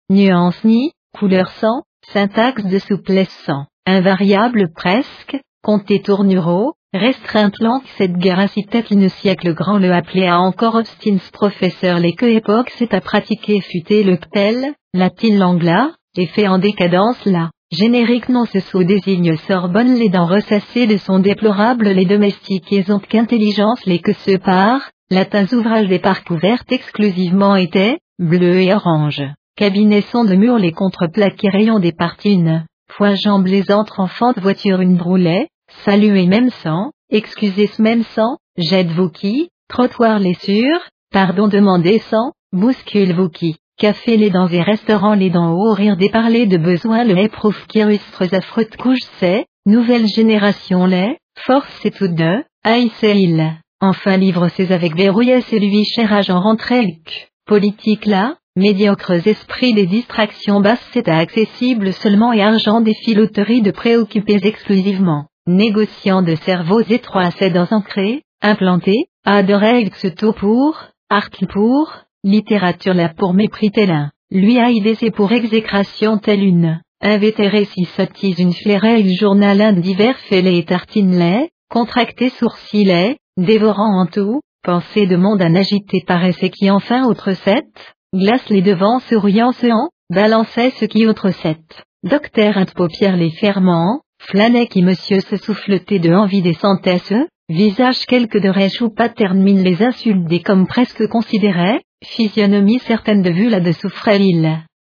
nuance 0.10 0.64
ni, 0.64 0.92
couleur 1.18 1.50
sans, 1.52 1.84
syntaxe 2.12 2.66
de 2.66 2.80
souplesse 2.80 3.36
sans, 3.46 3.66
invariable 3.86 4.72
presque, 4.76 5.38
compté 5.64 6.02
tournuro, 6.02 6.74
restreinte 6.94 7.60
lente 7.60 7.86
cette 7.98 8.18
guerre 8.18 8.40
incitait 8.40 8.84
une 8.90 9.10
siècle 9.10 9.54
grand 9.54 9.78
le 9.78 9.92
appelait 9.92 10.28
à 10.28 10.40
encore 10.40 10.76
obstins 10.76 11.18
professeur 11.32 12.00
les 12.00 12.14
que 12.14 12.26
époque 12.26 12.72
c'est 12.78 12.96
à 12.96 13.02
pratiquer 13.02 13.62
futé 13.62 14.04
le 14.04 14.18
ptel, 14.18 14.74
latine 14.96 15.38
l'angla, 15.38 15.92
et 16.18 16.26
fait 16.26 16.48
en 16.48 16.58
décadence 16.58 17.24
là. 17.26 17.52
Générique 17.72 18.30
non 18.30 18.46
ce 18.46 18.62
sous 18.62 18.84
désigne 18.84 19.38
Sorbonne 19.48 19.94
les 19.94 20.10
dents 20.10 20.26
ressassées 20.26 20.88
de 20.88 20.98
son 20.98 21.20
déplorable 21.20 21.90
les 21.90 22.06
domestiques 22.06 22.74
et 22.74 22.90
ont 22.90 22.98
qu'intelligence 22.98 23.86
les 23.86 24.00
que 24.00 24.14
se 24.14 24.38
par, 24.38 24.90
latins 25.12 25.46
ouvrages 25.54 25.88
des 25.88 26.00
parcs 26.00 26.26
couverts 26.26 26.64
exclusivement 26.72 27.56
étaient, 27.56 28.00
bleu 28.18 28.60
et 28.62 28.74
orange, 28.74 29.22
cabinet 29.56 30.02
son 30.02 30.26
de 30.26 30.34
mur 30.34 30.58
les 30.58 30.72
contreplaqués 30.72 31.50
rayons 31.50 31.78
des 31.78 31.92
partines, 31.92 32.66
point 32.88 33.14
jambes 33.14 33.46
les 33.46 33.72
entre 33.72 34.00
enfants 34.00 34.34
de 34.34 34.42
voiture 34.42 34.82
une 34.82 34.98
broulet, 34.98 35.48
saluez 35.86 36.26
même 36.26 36.50
sang, 36.50 36.90
excusez 37.12 37.68
ce 37.68 37.84
même 37.84 38.04
sang, 38.04 38.38
jette 38.58 38.90
vous 38.90 39.10
qui, 39.10 39.50
trottoir 39.68 40.18
les 40.18 40.34
sûrs, 40.34 40.82
pardon 41.12 41.48
demandez 41.48 42.00
sans, 42.00 42.32
bouscule 42.52 43.14
vous 43.14 43.30
qui? 43.30 43.58
Café 43.80 44.18
les 44.18 44.30
dents 44.30 44.50
et 44.50 44.62
restaurant 44.62 45.14
les 45.14 45.30
dents 45.30 45.54
au 45.54 45.74
rire 45.74 45.96
des 45.96 46.10
parler 46.10 46.48
de 46.48 46.58
besoin 46.58 47.06
le 47.06 47.18
éprouve 47.18 47.66
qui 47.68 47.82
rustres 47.82 48.34
affreux 48.34 48.68
couche 48.78 49.08
c'est, 49.20 49.46
nouvelle 49.66 50.06
génération 50.06 50.86
les, 50.86 51.16
force 51.38 51.86
et 51.86 51.92
tout 51.92 52.10
deux, 52.10 52.44
haïssez 52.66 53.14
il. 53.16 53.54
Enfin 53.80 54.18
livre 54.18 54.50
ses 54.50 54.74
avec 54.74 54.98
verrouillé 54.98 55.40
c'est 55.40 55.60
lui 55.60 55.86
cher 55.86 56.12
agent 56.12 56.42
rentré 56.42 56.98
Politique 57.46 58.06
là, 58.06 58.36
médiocres 58.58 59.26
esprits 59.26 59.74
des 59.74 59.86
distractions 59.86 60.60
basses 60.60 60.86
c'est 60.92 61.08
accessible 61.08 61.94
seulement 61.94 62.34
et 62.34 62.42
argent 62.42 62.82
des 62.82 62.96
filoteries 62.96 63.62
de 63.62 63.72
préoccupés 63.72 64.42
exclusivement. 64.44 65.28
Négociant 65.48 66.22
de 66.22 66.36
cerveaux 66.36 66.82
étroits 66.82 67.32
c'est 67.32 67.52
dans 67.52 67.68
ancré, 67.72 68.24
implanté, 68.42 69.06
à 69.24 69.42
de 69.42 69.54
règles 69.54 69.96
tout 70.18 70.34
pour, 70.34 70.84
art 71.10 71.30
pour, 71.48 71.94
littérature 72.24 72.94
là 72.94 73.10
pour 73.10 73.34
mépris 73.34 73.72
tel 73.72 73.92
un, 73.92 74.12
lui 74.32 74.60
a 74.60 74.70
idée 74.70 75.12
pour 75.12 75.32
exécration 75.32 76.18
telle 76.18 76.44
une, 76.44 76.82
invétéré 77.02 77.66
si 77.66 77.86
sottise 77.86 78.40
une 78.40 78.54
flairée 78.54 79.04
journal 79.16 79.62
un 79.62 79.74
divers 79.74 80.18
fêlés 80.20 80.58
et 80.58 80.66
tartine 80.66 81.18
lait, 81.18 81.50
contracté 81.70 82.30
sourcil 82.30 83.16
dévorant 83.38 84.02
en 84.02 84.06
tout, 84.06 84.42
pensée 84.64 85.08
de 85.08 85.16
monde 85.16 85.42
un 85.42 85.56
agité 85.56 86.04
paraissait 86.06 86.50
qui 86.50 86.70
enfin 86.70 87.06
autre 87.06 87.34
sept, 87.34 87.70
glace 88.14 88.50
les 88.50 88.62
devants 88.62 89.00
souriant 89.00 89.52
en, 89.64 89.90
balançait 90.10 90.72
ce 90.72 90.86
qui 90.86 91.08
autre 91.08 91.32
sept, 91.32 91.84
docteur 92.04 92.58
un 92.58 92.66
paupières 92.66 93.18
les 93.18 93.32
ferments, 93.32 94.02
flânait 94.20 94.68
qui 94.68 94.84
monsieur 94.84 95.22
se 95.22 95.38
souffletait 95.38 96.00
de 96.00 96.14
envie 96.14 96.42
des 96.42 96.54
sentesses, 96.54 97.14
visage 97.48 98.06
quelque 98.06 98.38
de 98.38 98.50
rêche 98.50 98.82
ou 98.82 98.90
pas 98.90 99.10
termine 99.10 99.64
les 99.64 99.82
insultes 99.82 100.26
des 100.26 100.42
comme 100.42 100.68
presque 100.68 101.08
considérait, 101.08 101.82
Physionomie 102.06 102.80
certaine 102.80 103.22
de 103.22 103.30
vue 103.30 103.50
là 103.50 103.60
de 103.60 103.74
souffrait 103.74 104.20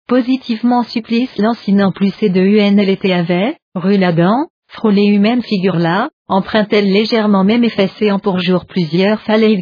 Positivement 0.06 0.84
supplice 0.84 1.36
lancinant 1.36 1.90
plus 1.90 2.14
et 2.22 2.28
de 2.28 2.40
UN 2.40 2.78
elle 2.78 2.88
était 2.88 3.12
avait, 3.12 3.56
rue 3.74 3.98
là-dedans, 3.98 4.46
frôlée 4.68 5.06
humaine 5.06 5.42
figure 5.42 5.78
là, 5.78 6.10
emprunte-t-elle 6.28 6.90
légèrement 6.90 7.42
même 7.42 7.64
effacée 7.64 8.12
en 8.12 8.20
pour 8.20 8.38
jour 8.38 8.66
plusieurs 8.66 9.20
fallait 9.22 9.60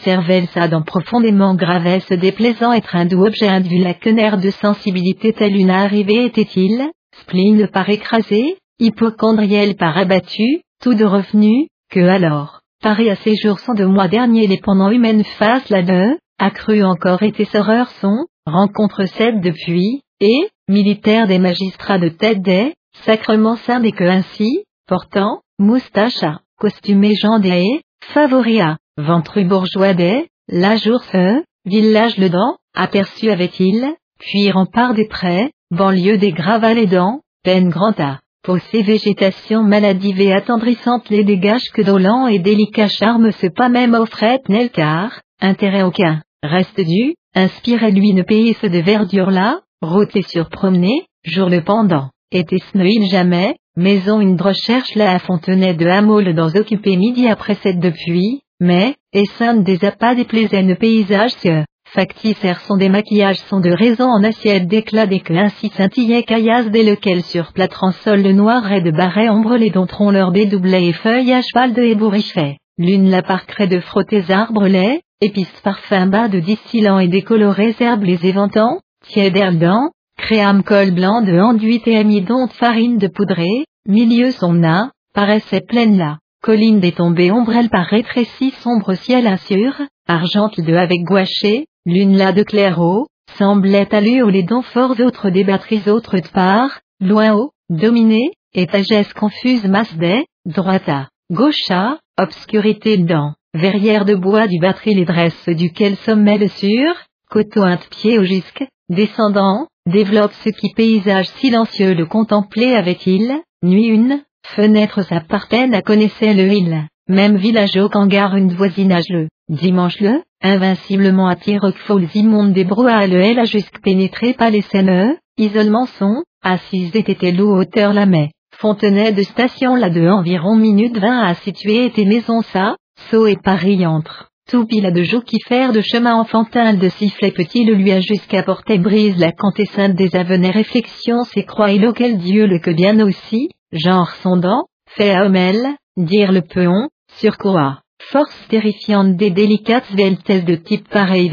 cervelle 0.00 0.46
ça 0.48 0.66
dans 0.66 0.82
profondément 0.82 1.54
gravait 1.54 2.00
ce 2.00 2.14
déplaisant 2.14 2.72
être 2.72 2.96
un 2.96 3.06
doux 3.06 3.26
objet 3.26 3.48
la 3.48 3.94
quenère 3.94 4.38
de 4.38 4.50
sensibilité 4.50 5.32
telle 5.32 5.56
une 5.56 5.70
arrivée 5.70 6.24
était-il, 6.24 6.90
spleen 7.20 7.68
par 7.68 7.88
écrasé, 7.90 8.56
hypochondriel 8.80 9.76
par 9.76 9.96
abattu, 9.96 10.62
tout 10.82 10.94
de 10.94 11.04
revenu, 11.04 11.68
que 11.90 12.00
alors, 12.00 12.60
paré 12.82 13.10
à 13.10 13.16
ces 13.16 13.36
jours 13.36 13.60
sans 13.60 13.74
de 13.74 13.84
mois 13.84 14.08
dernier 14.08 14.46
les 14.46 14.58
pendant 14.58 14.90
humaines 14.90 15.24
face 15.38 15.68
là 15.68 15.82
deux, 15.82 16.16
accru 16.38 16.82
encore 16.84 17.22
et 17.22 17.32
tessoreurs 17.32 17.90
sont, 18.00 18.26
rencontre 18.46 19.06
cède 19.06 19.40
depuis, 19.40 20.02
et, 20.20 20.48
militaire 20.68 21.26
des 21.26 21.38
magistrats 21.38 21.98
de 21.98 22.08
tête 22.08 22.42
des, 22.42 22.74
sacrement 23.04 23.56
saint 23.56 23.80
des 23.80 23.92
que 23.92 24.04
ainsi, 24.04 24.64
portant, 24.86 25.40
moustache 25.58 26.22
à, 26.22 26.40
costumé 26.58 27.14
Jean 27.14 27.38
des, 27.38 27.80
favoria, 28.02 28.78
ventru 28.96 29.44
bourgeois 29.44 29.94
des, 29.94 30.28
la 30.48 30.76
jour-feu, 30.76 31.42
village 31.64 32.18
le 32.18 32.28
dent, 32.28 32.56
aperçu 32.74 33.30
avait-il, 33.30 33.94
puis 34.18 34.50
rempart 34.50 34.94
des 34.94 35.08
prés, 35.08 35.50
banlieue 35.70 36.18
des 36.18 36.32
gravats 36.32 36.74
les 36.74 36.86
dents, 36.86 37.20
peine 37.42 37.68
grand 37.68 37.98
A. 38.00 38.20
Possé 38.42 38.82
végétation 38.82 39.62
maladive 39.62 40.20
et 40.20 40.34
attendrissante 40.34 41.08
les 41.08 41.24
dégages 41.24 41.70
que 41.72 41.80
dolent 41.80 42.26
et 42.26 42.38
délicat 42.38 42.88
charme 42.88 43.32
se 43.32 43.46
pas 43.46 43.70
même 43.70 43.94
offrait 43.94 44.40
nel 44.50 44.70
car, 44.70 45.22
intérêt 45.40 45.82
aucun, 45.82 46.22
reste 46.42 46.80
du, 46.80 47.14
inspirez-lui 47.34 48.10
une 48.10 48.24
pays 48.24 48.56
de 48.62 48.78
verdure 48.78 49.30
là, 49.30 49.60
route 49.82 50.14
et 50.16 50.22
surpromener, 50.22 51.06
jour 51.24 51.48
le 51.48 51.62
pendant, 51.62 52.10
était 52.32 52.58
snoil 52.70 53.06
jamais, 53.10 53.56
maison 53.76 54.20
une 54.20 54.40
recherche 54.40 54.94
là 54.94 55.12
à 55.12 55.18
Fontenay 55.18 55.74
de 55.74 55.86
Hamoul 55.86 56.34
dans 56.34 56.54
occupé 56.54 56.96
midi 56.96 57.28
après 57.28 57.54
cette 57.54 57.80
depuis, 57.80 58.42
mais, 58.60 58.94
et 59.12 59.26
sainte 59.26 59.64
des 59.64 59.84
appâts 59.84 60.14
des 60.14 60.24
plaisaines 60.24 60.76
paysages 60.76 61.36
que, 61.42 61.64
factices 61.86 62.44
sont 62.66 62.76
des 62.76 62.88
maquillages 62.88 63.40
sont 63.48 63.60
de 63.60 63.70
raison 63.70 64.08
en 64.08 64.24
assiette 64.24 64.66
d'éclat 64.66 65.06
des 65.06 65.20
que 65.20 65.34
ainsi 65.34 65.68
scintillait 65.68 66.24
caillasse 66.24 66.70
dès 66.70 66.82
lequel 66.82 67.22
sur 67.22 67.52
plâtre 67.52 67.84
en 67.84 67.92
sol 67.92 68.22
le 68.22 68.32
noir 68.32 68.70
et 68.72 68.80
de 68.80 68.90
barret 68.90 69.28
ombre 69.28 69.56
les 69.56 69.70
dontrons 69.70 70.10
leur 70.10 70.32
bédoublé 70.32 70.88
et 70.88 70.92
feuilles 70.92 71.32
à 71.32 71.42
cheval 71.42 71.72
de 71.72 71.82
ébouriffet. 71.82 72.56
L'une 72.76 73.08
la 73.08 73.22
parcrait 73.22 73.68
de 73.68 73.78
frotter 73.78 74.24
arbres 74.30 74.66
lait, 74.66 75.00
épices 75.20 75.60
parfum 75.62 76.08
bas 76.08 76.26
de 76.26 76.40
distillant 76.40 76.98
et 76.98 77.06
décolorés 77.06 77.76
herbes 77.78 78.02
les 78.02 78.26
éventants, 78.26 78.80
tiède 79.06 79.58
dents, 79.60 79.90
créam 80.18 80.64
col 80.64 80.90
blanc 80.90 81.22
de 81.22 81.38
enduit 81.38 81.80
et 81.86 81.96
amidon 81.96 82.46
de 82.46 82.52
farine 82.52 82.98
de 82.98 83.06
poudrée, 83.06 83.66
milieu 83.86 84.32
son 84.32 84.54
nain, 84.54 84.90
paraissait 85.14 85.60
pleine 85.60 85.96
là, 85.96 86.18
colline 86.42 86.80
détombée 86.80 87.30
ombrelle 87.30 87.68
par 87.68 87.86
rétréci 87.86 88.50
sombre 88.62 88.94
ciel 88.94 89.28
insur, 89.28 89.80
argente 90.08 90.60
de 90.60 90.74
avec 90.74 91.04
gouaché, 91.04 91.66
lune 91.86 92.16
là 92.16 92.32
de 92.32 92.42
claireau, 92.42 93.06
semblait 93.38 93.94
allu 93.94 94.28
les 94.32 94.42
dents 94.42 94.62
forts 94.62 94.98
autres 94.98 95.30
des 95.30 95.44
batteries 95.44 95.88
autres 95.88 96.18
de 96.18 96.28
part, 96.28 96.80
loin 96.98 97.34
haut, 97.34 97.52
dominé, 97.70 98.32
étagesse 98.52 99.12
confuse 99.12 99.64
masse 99.64 99.96
des, 99.96 100.26
droita, 100.44 101.08
gaucha, 101.30 101.98
obscurité 102.18 102.98
dedans, 102.98 103.34
verrière 103.54 104.04
de 104.04 104.14
bois 104.14 104.46
du 104.46 104.58
batterie 104.58 104.94
les 104.94 105.04
dresses 105.04 105.48
duquel 105.48 105.96
sommet 105.96 106.38
le 106.38 106.48
sur, 106.48 106.94
coteau 107.30 107.62
un 107.62 107.76
pied 107.76 108.18
au 108.18 108.24
jusque, 108.24 108.64
descendant, 108.88 109.66
développe 109.86 110.32
ce 110.44 110.50
qui 110.50 110.72
paysage 110.74 111.28
silencieux 111.40 111.94
le 111.94 112.06
contempler 112.06 112.74
avait-il, 112.74 113.40
nuit 113.62 113.86
une, 113.86 114.22
fenêtre 114.46 115.02
sa 115.02 115.20
partaine 115.20 115.74
à 115.74 115.82
connaissait 115.82 116.34
le 116.34 116.52
il, 116.52 116.86
même 117.08 117.36
village 117.36 117.76
au 117.76 117.88
cangar 117.88 118.36
une 118.36 118.52
voisinage 118.52 119.08
le, 119.08 119.28
dimanche 119.48 120.00
le, 120.00 120.22
invinciblement 120.42 121.28
attire 121.28 121.72
folles 121.86 122.08
immondes 122.14 122.52
des 122.52 122.64
brouhahs 122.64 123.06
le 123.06 123.20
elle 123.20 123.38
a 123.38 123.44
jusque 123.44 123.80
pénétré 123.80 124.34
pas 124.34 124.50
les 124.50 124.62
scènes, 124.62 125.16
isolement 125.38 125.86
son, 125.86 126.22
assise 126.42 126.94
était 126.94 127.32
l'eau 127.32 127.56
hauteur 127.56 127.94
la 127.94 128.06
mai. 128.06 128.30
Fontenay 128.58 129.12
de 129.12 129.22
station 129.22 129.74
là 129.74 129.90
de 129.90 130.08
environ 130.08 130.56
minute 130.56 130.96
vingt 130.98 131.22
à 131.22 131.34
situer 131.34 131.86
était 131.86 132.04
maison 132.04 132.40
ça, 132.42 132.76
saut 133.10 133.26
et 133.26 133.36
Paris 133.36 133.84
entre. 133.84 134.30
Tout 134.48 134.66
pile 134.66 134.92
de 134.92 135.02
jour 135.02 135.24
qui 135.24 135.38
faire 135.40 135.72
de 135.72 135.80
chemin 135.80 136.14
enfantin 136.14 136.74
de 136.74 136.88
sifflet 136.88 137.32
petit 137.32 137.64
le 137.64 137.74
lui 137.74 137.90
a 137.92 138.00
jusqu'à 138.00 138.42
porter 138.42 138.78
brise 138.78 139.18
la 139.18 139.32
quintessence 139.32 139.94
des 139.94 140.14
avenées 140.14 140.50
réflexions 140.50 141.24
c'est 141.24 141.44
croix 141.44 141.72
et 141.72 141.78
lequel 141.78 142.18
Dieu 142.18 142.46
le 142.46 142.58
que 142.58 142.70
bien 142.70 143.00
aussi, 143.00 143.48
genre 143.72 144.10
sondant, 144.22 144.64
fait 144.88 145.10
à 145.10 145.24
homel, 145.24 145.74
dire 145.96 146.30
le 146.30 146.42
peon, 146.42 146.88
sur 147.16 147.38
quoi, 147.38 147.80
force 148.02 148.48
terrifiante 148.48 149.16
des 149.16 149.30
délicates 149.30 149.90
veltesses 149.92 150.44
de 150.44 150.56
type 150.56 150.88
pareil 150.88 151.30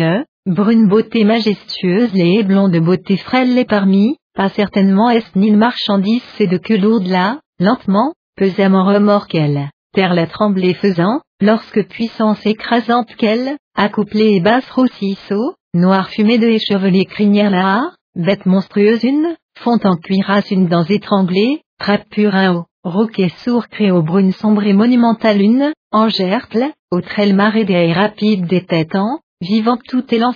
brune 0.48 0.88
beauté 0.88 1.24
majestueuse 1.24 2.14
les 2.14 2.44
blonds 2.44 2.70
de 2.70 2.80
beauté 2.80 3.18
frêle 3.18 3.54
les 3.54 3.66
parmi, 3.66 4.16
pas 4.34 4.50
certainement 4.50 5.10
est-ce 5.10 5.38
ni 5.38 5.52
marchandise 5.52 6.24
c'est 6.38 6.48
de 6.48 6.58
que 6.58 6.74
lourde 6.74 7.08
là, 7.08 7.40
lentement, 7.60 8.14
pesamment 8.36 8.86
remorque 8.86 9.36
elle, 9.36 9.70
terre 9.94 10.14
la 10.14 10.28
tremblée 10.28 10.74
faisant, 10.74 11.22
lorsque 11.42 11.88
puissance 11.88 12.46
écrasante 12.46 13.14
qu'elle, 13.16 13.58
accouplée 13.76 14.36
et 14.36 14.40
basse 14.40 14.70
rossisseau, 14.72 15.56
noir 15.74 16.10
fumé 16.10 16.38
de 16.38 16.48
échevelée 16.48 17.06
crinière 17.06 17.52
là, 17.52 17.92
bête 18.16 18.46
monstrueuse 18.46 19.04
une, 19.04 19.36
font 19.60 19.80
en 19.84 19.96
cuirasse 19.96 20.52
une 20.52 20.68
dents 20.68 20.84
étranglée, 20.84 21.62
trappe 21.80 22.08
pur 22.10 22.36
un 22.36 22.56
haut, 22.56 22.66
roquet 22.84 23.30
sourd 23.44 23.68
créo 23.68 24.02
brune 24.02 24.32
sombre 24.32 24.64
et 24.64 24.74
monumentale 24.74 25.42
une, 25.42 25.74
en 25.92 26.10
gertle, 26.10 26.72
au 26.92 27.02
trelle 27.02 27.36
marée 27.36 27.66
des 27.66 27.92
rapides 27.94 28.48
des 28.48 28.66
têtes 28.66 28.96
en, 28.96 29.20
vivant 29.42 29.78
tout 29.78 30.04
élan 30.14 30.34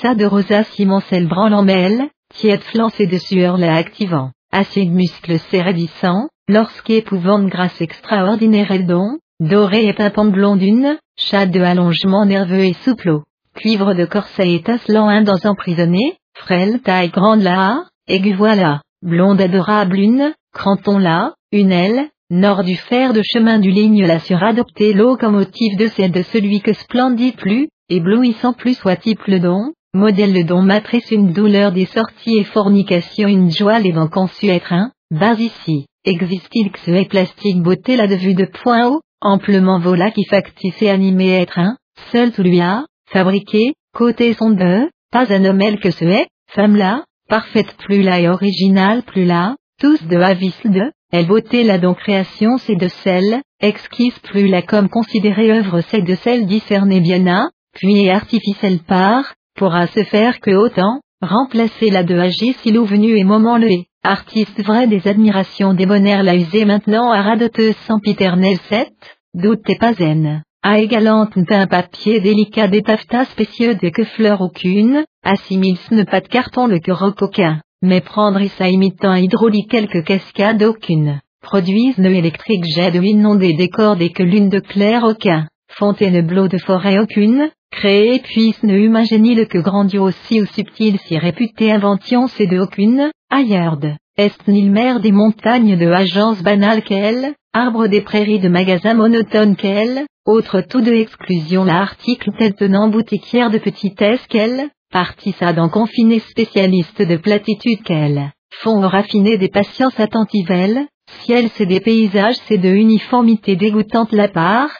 ça 0.00 0.14
de 0.14 0.24
rosa 0.26 0.64
cimoncelle 0.64 1.28
branlant 1.28 1.62
mêle, 1.62 2.10
tiède 2.36 2.62
flancée 2.62 3.06
de 3.06 3.18
sueur 3.18 3.58
la 3.58 3.74
activant, 3.76 4.30
assez 4.52 4.84
muscles 4.84 5.38
s'éradissant, 5.38 6.28
lorsqu'épouvante 6.48 7.46
grâce 7.46 7.80
extraordinaire 7.80 8.70
elle 8.70 8.86
don, 8.86 9.18
doré 9.40 9.86
et 9.86 9.92
pimpant 9.92 10.26
blondune, 10.26 10.98
chat 11.18 11.46
de 11.46 11.60
allongement 11.60 12.24
nerveux 12.26 12.64
et 12.64 12.74
souple 12.84 13.20
cuivre 13.56 13.94
de 13.94 14.04
corset 14.04 14.52
étincelant 14.52 15.08
un 15.08 15.22
dans 15.22 15.44
emprisonné, 15.44 16.18
frêle 16.34 16.80
taille 16.80 17.08
grande 17.08 17.42
là, 17.42 17.84
aigu 18.06 18.34
voilà, 18.34 18.82
blonde 19.02 19.40
adorable 19.40 19.98
une, 19.98 20.34
cranton 20.52 20.98
là, 20.98 21.34
une 21.52 21.72
aile, 21.72 22.08
nord 22.30 22.64
du 22.64 22.76
fer 22.76 23.12
de 23.12 23.22
chemin 23.24 23.58
du 23.58 23.70
ligne 23.70 24.06
la 24.06 24.18
suradopté 24.18 24.92
locomotive 24.92 25.78
de 25.78 25.86
celle 25.88 26.12
de 26.12 26.22
celui 26.22 26.60
que 26.60 26.74
splendide 26.74 27.36
plus, 27.36 27.68
éblouissant 27.88 28.52
plus 28.52 28.74
soit-il 28.74 29.16
le 29.26 29.40
don, 29.40 29.72
modèle 29.96 30.32
le 30.32 30.44
don 30.44 30.62
matrice 30.62 31.10
une 31.10 31.32
douleur 31.32 31.72
des 31.72 31.86
sorties 31.86 32.36
et 32.36 32.44
fornication 32.44 33.28
une 33.28 33.50
joie 33.50 33.80
les 33.80 33.92
vents 33.92 34.08
conçu 34.08 34.46
être 34.48 34.72
un, 34.72 34.92
bas 35.10 35.34
ici, 35.34 35.86
existe-t-il 36.04 36.70
que 36.70 36.78
ce 36.80 37.08
plastique 37.08 37.62
beauté 37.62 37.96
là 37.96 38.06
de 38.06 38.14
vue 38.14 38.34
de 38.34 38.44
point 38.44 38.86
haut, 38.86 39.00
amplement 39.20 39.80
vola 39.80 40.10
qui 40.10 40.24
factice 40.24 40.80
et 40.82 40.90
animé 40.90 41.30
être 41.30 41.58
un, 41.58 41.76
seul 42.12 42.32
tout 42.32 42.42
lui 42.42 42.60
a, 42.60 42.84
fabriqué, 43.10 43.72
côté 43.94 44.34
son 44.34 44.50
de, 44.50 44.88
pas 45.10 45.32
un 45.32 45.44
homme 45.44 45.62
elle 45.62 45.80
que 45.80 45.90
ce 45.90 46.04
est, 46.04 46.26
femme 46.50 46.76
là, 46.76 47.04
parfaite 47.28 47.74
plus 47.78 48.02
là 48.02 48.20
et 48.20 48.28
originale 48.28 49.02
plus 49.02 49.24
là, 49.24 49.56
tous 49.80 50.06
de 50.06 50.16
avis 50.16 50.54
de, 50.64 50.92
elle 51.12 51.26
beauté 51.26 51.64
là 51.64 51.78
dont 51.78 51.94
création 51.94 52.58
c'est 52.58 52.76
de 52.76 52.88
celle, 52.88 53.40
exquise 53.60 54.18
plus 54.24 54.48
là 54.48 54.60
comme 54.60 54.90
considérée 54.90 55.52
œuvre 55.52 55.80
c'est 55.80 56.02
de 56.02 56.14
celle 56.16 56.46
discernée 56.46 57.00
bien 57.00 57.26
à, 57.26 57.48
puis 57.72 58.04
et 58.04 58.10
artificielle 58.10 58.80
par, 58.80 59.34
pourra 59.56 59.86
se 59.88 60.04
faire 60.04 60.40
que 60.40 60.50
autant, 60.50 61.00
remplacer 61.20 61.90
la 61.90 62.02
de 62.02 62.16
agis 62.16 62.54
si 62.62 62.72
venu 62.72 63.16
et 63.16 63.24
moment 63.24 63.58
le 63.58 63.68
artiste 64.04 64.62
vrai 64.62 64.86
des 64.86 65.08
admirations 65.08 65.74
débonnaires 65.74 66.22
la 66.22 66.36
usé 66.36 66.64
maintenant 66.64 67.10
à 67.10 67.22
radoteuse 67.22 67.76
sans 67.86 67.98
piternel 67.98 68.56
7, 68.68 68.88
doute 69.34 69.68
et 69.68 69.76
pas 69.76 69.94
zen. 69.94 70.42
A 70.62 70.78
égalante 70.78 71.36
un 71.50 71.66
papier 71.66 72.20
délicat 72.20 72.68
des 72.68 72.82
taffetas 72.82 73.26
spécieux 73.26 73.74
de 73.74 73.88
que 73.88 74.04
fleur 74.04 74.40
aucune, 74.40 75.04
assimile 75.24 75.76
ce 75.76 75.94
ne 75.94 76.04
pas 76.04 76.20
de 76.20 76.28
carton 76.28 76.66
le 76.66 76.78
que 76.78 76.92
aucun, 76.92 77.60
mais 77.82 78.00
prendre 78.00 78.44
ça 78.58 78.68
imitant 78.68 79.14
hydraulique 79.14 79.70
quelques 79.70 80.04
cascades 80.04 80.62
aucune, 80.62 81.20
produisent 81.42 81.98
ne 81.98 82.10
électrique 82.10 82.64
jet 82.74 82.90
de 82.90 83.02
inondé 83.02 83.54
des 83.54 83.68
cordes 83.68 84.02
et 84.02 84.10
que 84.10 84.22
l'une 84.22 84.48
de 84.48 84.60
clair 84.60 85.04
aucun, 85.04 85.46
fontaine 85.68 86.26
bleu 86.26 86.48
de 86.48 86.58
forêt 86.58 86.98
aucune, 86.98 87.50
créé 87.70 88.20
puisse 88.20 88.62
ne 88.62 88.78
imaginer 88.78 89.46
que 89.46 89.58
grandiose 89.58 90.14
si 90.24 90.40
ou 90.40 90.46
subtil 90.46 90.98
si 91.06 91.18
réputé 91.18 91.72
invention 91.72 92.26
c'est 92.26 92.46
de 92.46 92.58
aucune, 92.58 93.10
ailleurs 93.30 93.76
de, 93.76 93.92
est 94.16 94.48
nil 94.48 94.70
mer 94.70 95.00
des 95.00 95.12
montagnes 95.12 95.76
de 95.76 95.90
agences 95.90 96.42
banales 96.42 96.82
qu'elle, 96.82 97.34
arbre 97.52 97.86
des 97.86 98.00
prairies 98.00 98.40
de 98.40 98.48
magasins 98.48 98.94
monotones 98.94 99.56
qu'elle, 99.56 100.06
autre 100.26 100.60
tout 100.60 100.80
de 100.80 100.92
exclusion 100.92 101.64
l'article 101.64 102.30
tel 102.38 102.54
tenant 102.54 102.88
boutiquière 102.88 103.50
de 103.50 103.58
petitesse 103.58 104.26
qu'elle, 104.28 104.70
en 104.94 105.68
confiné 105.68 106.20
spécialiste 106.20 107.02
de 107.02 107.16
platitude 107.16 107.82
qu'elle, 107.82 108.32
font 108.62 108.80
raffiner 108.80 109.36
des 109.36 109.48
patiences 109.48 109.98
attentives 110.00 110.50
elle, 110.50 110.86
ciel 111.22 111.50
c'est 111.54 111.66
des 111.66 111.80
paysages 111.80 112.36
c'est 112.46 112.58
de 112.58 112.70
uniformité 112.70 113.56
dégoûtante 113.56 114.12
la 114.12 114.28
part, 114.28 114.70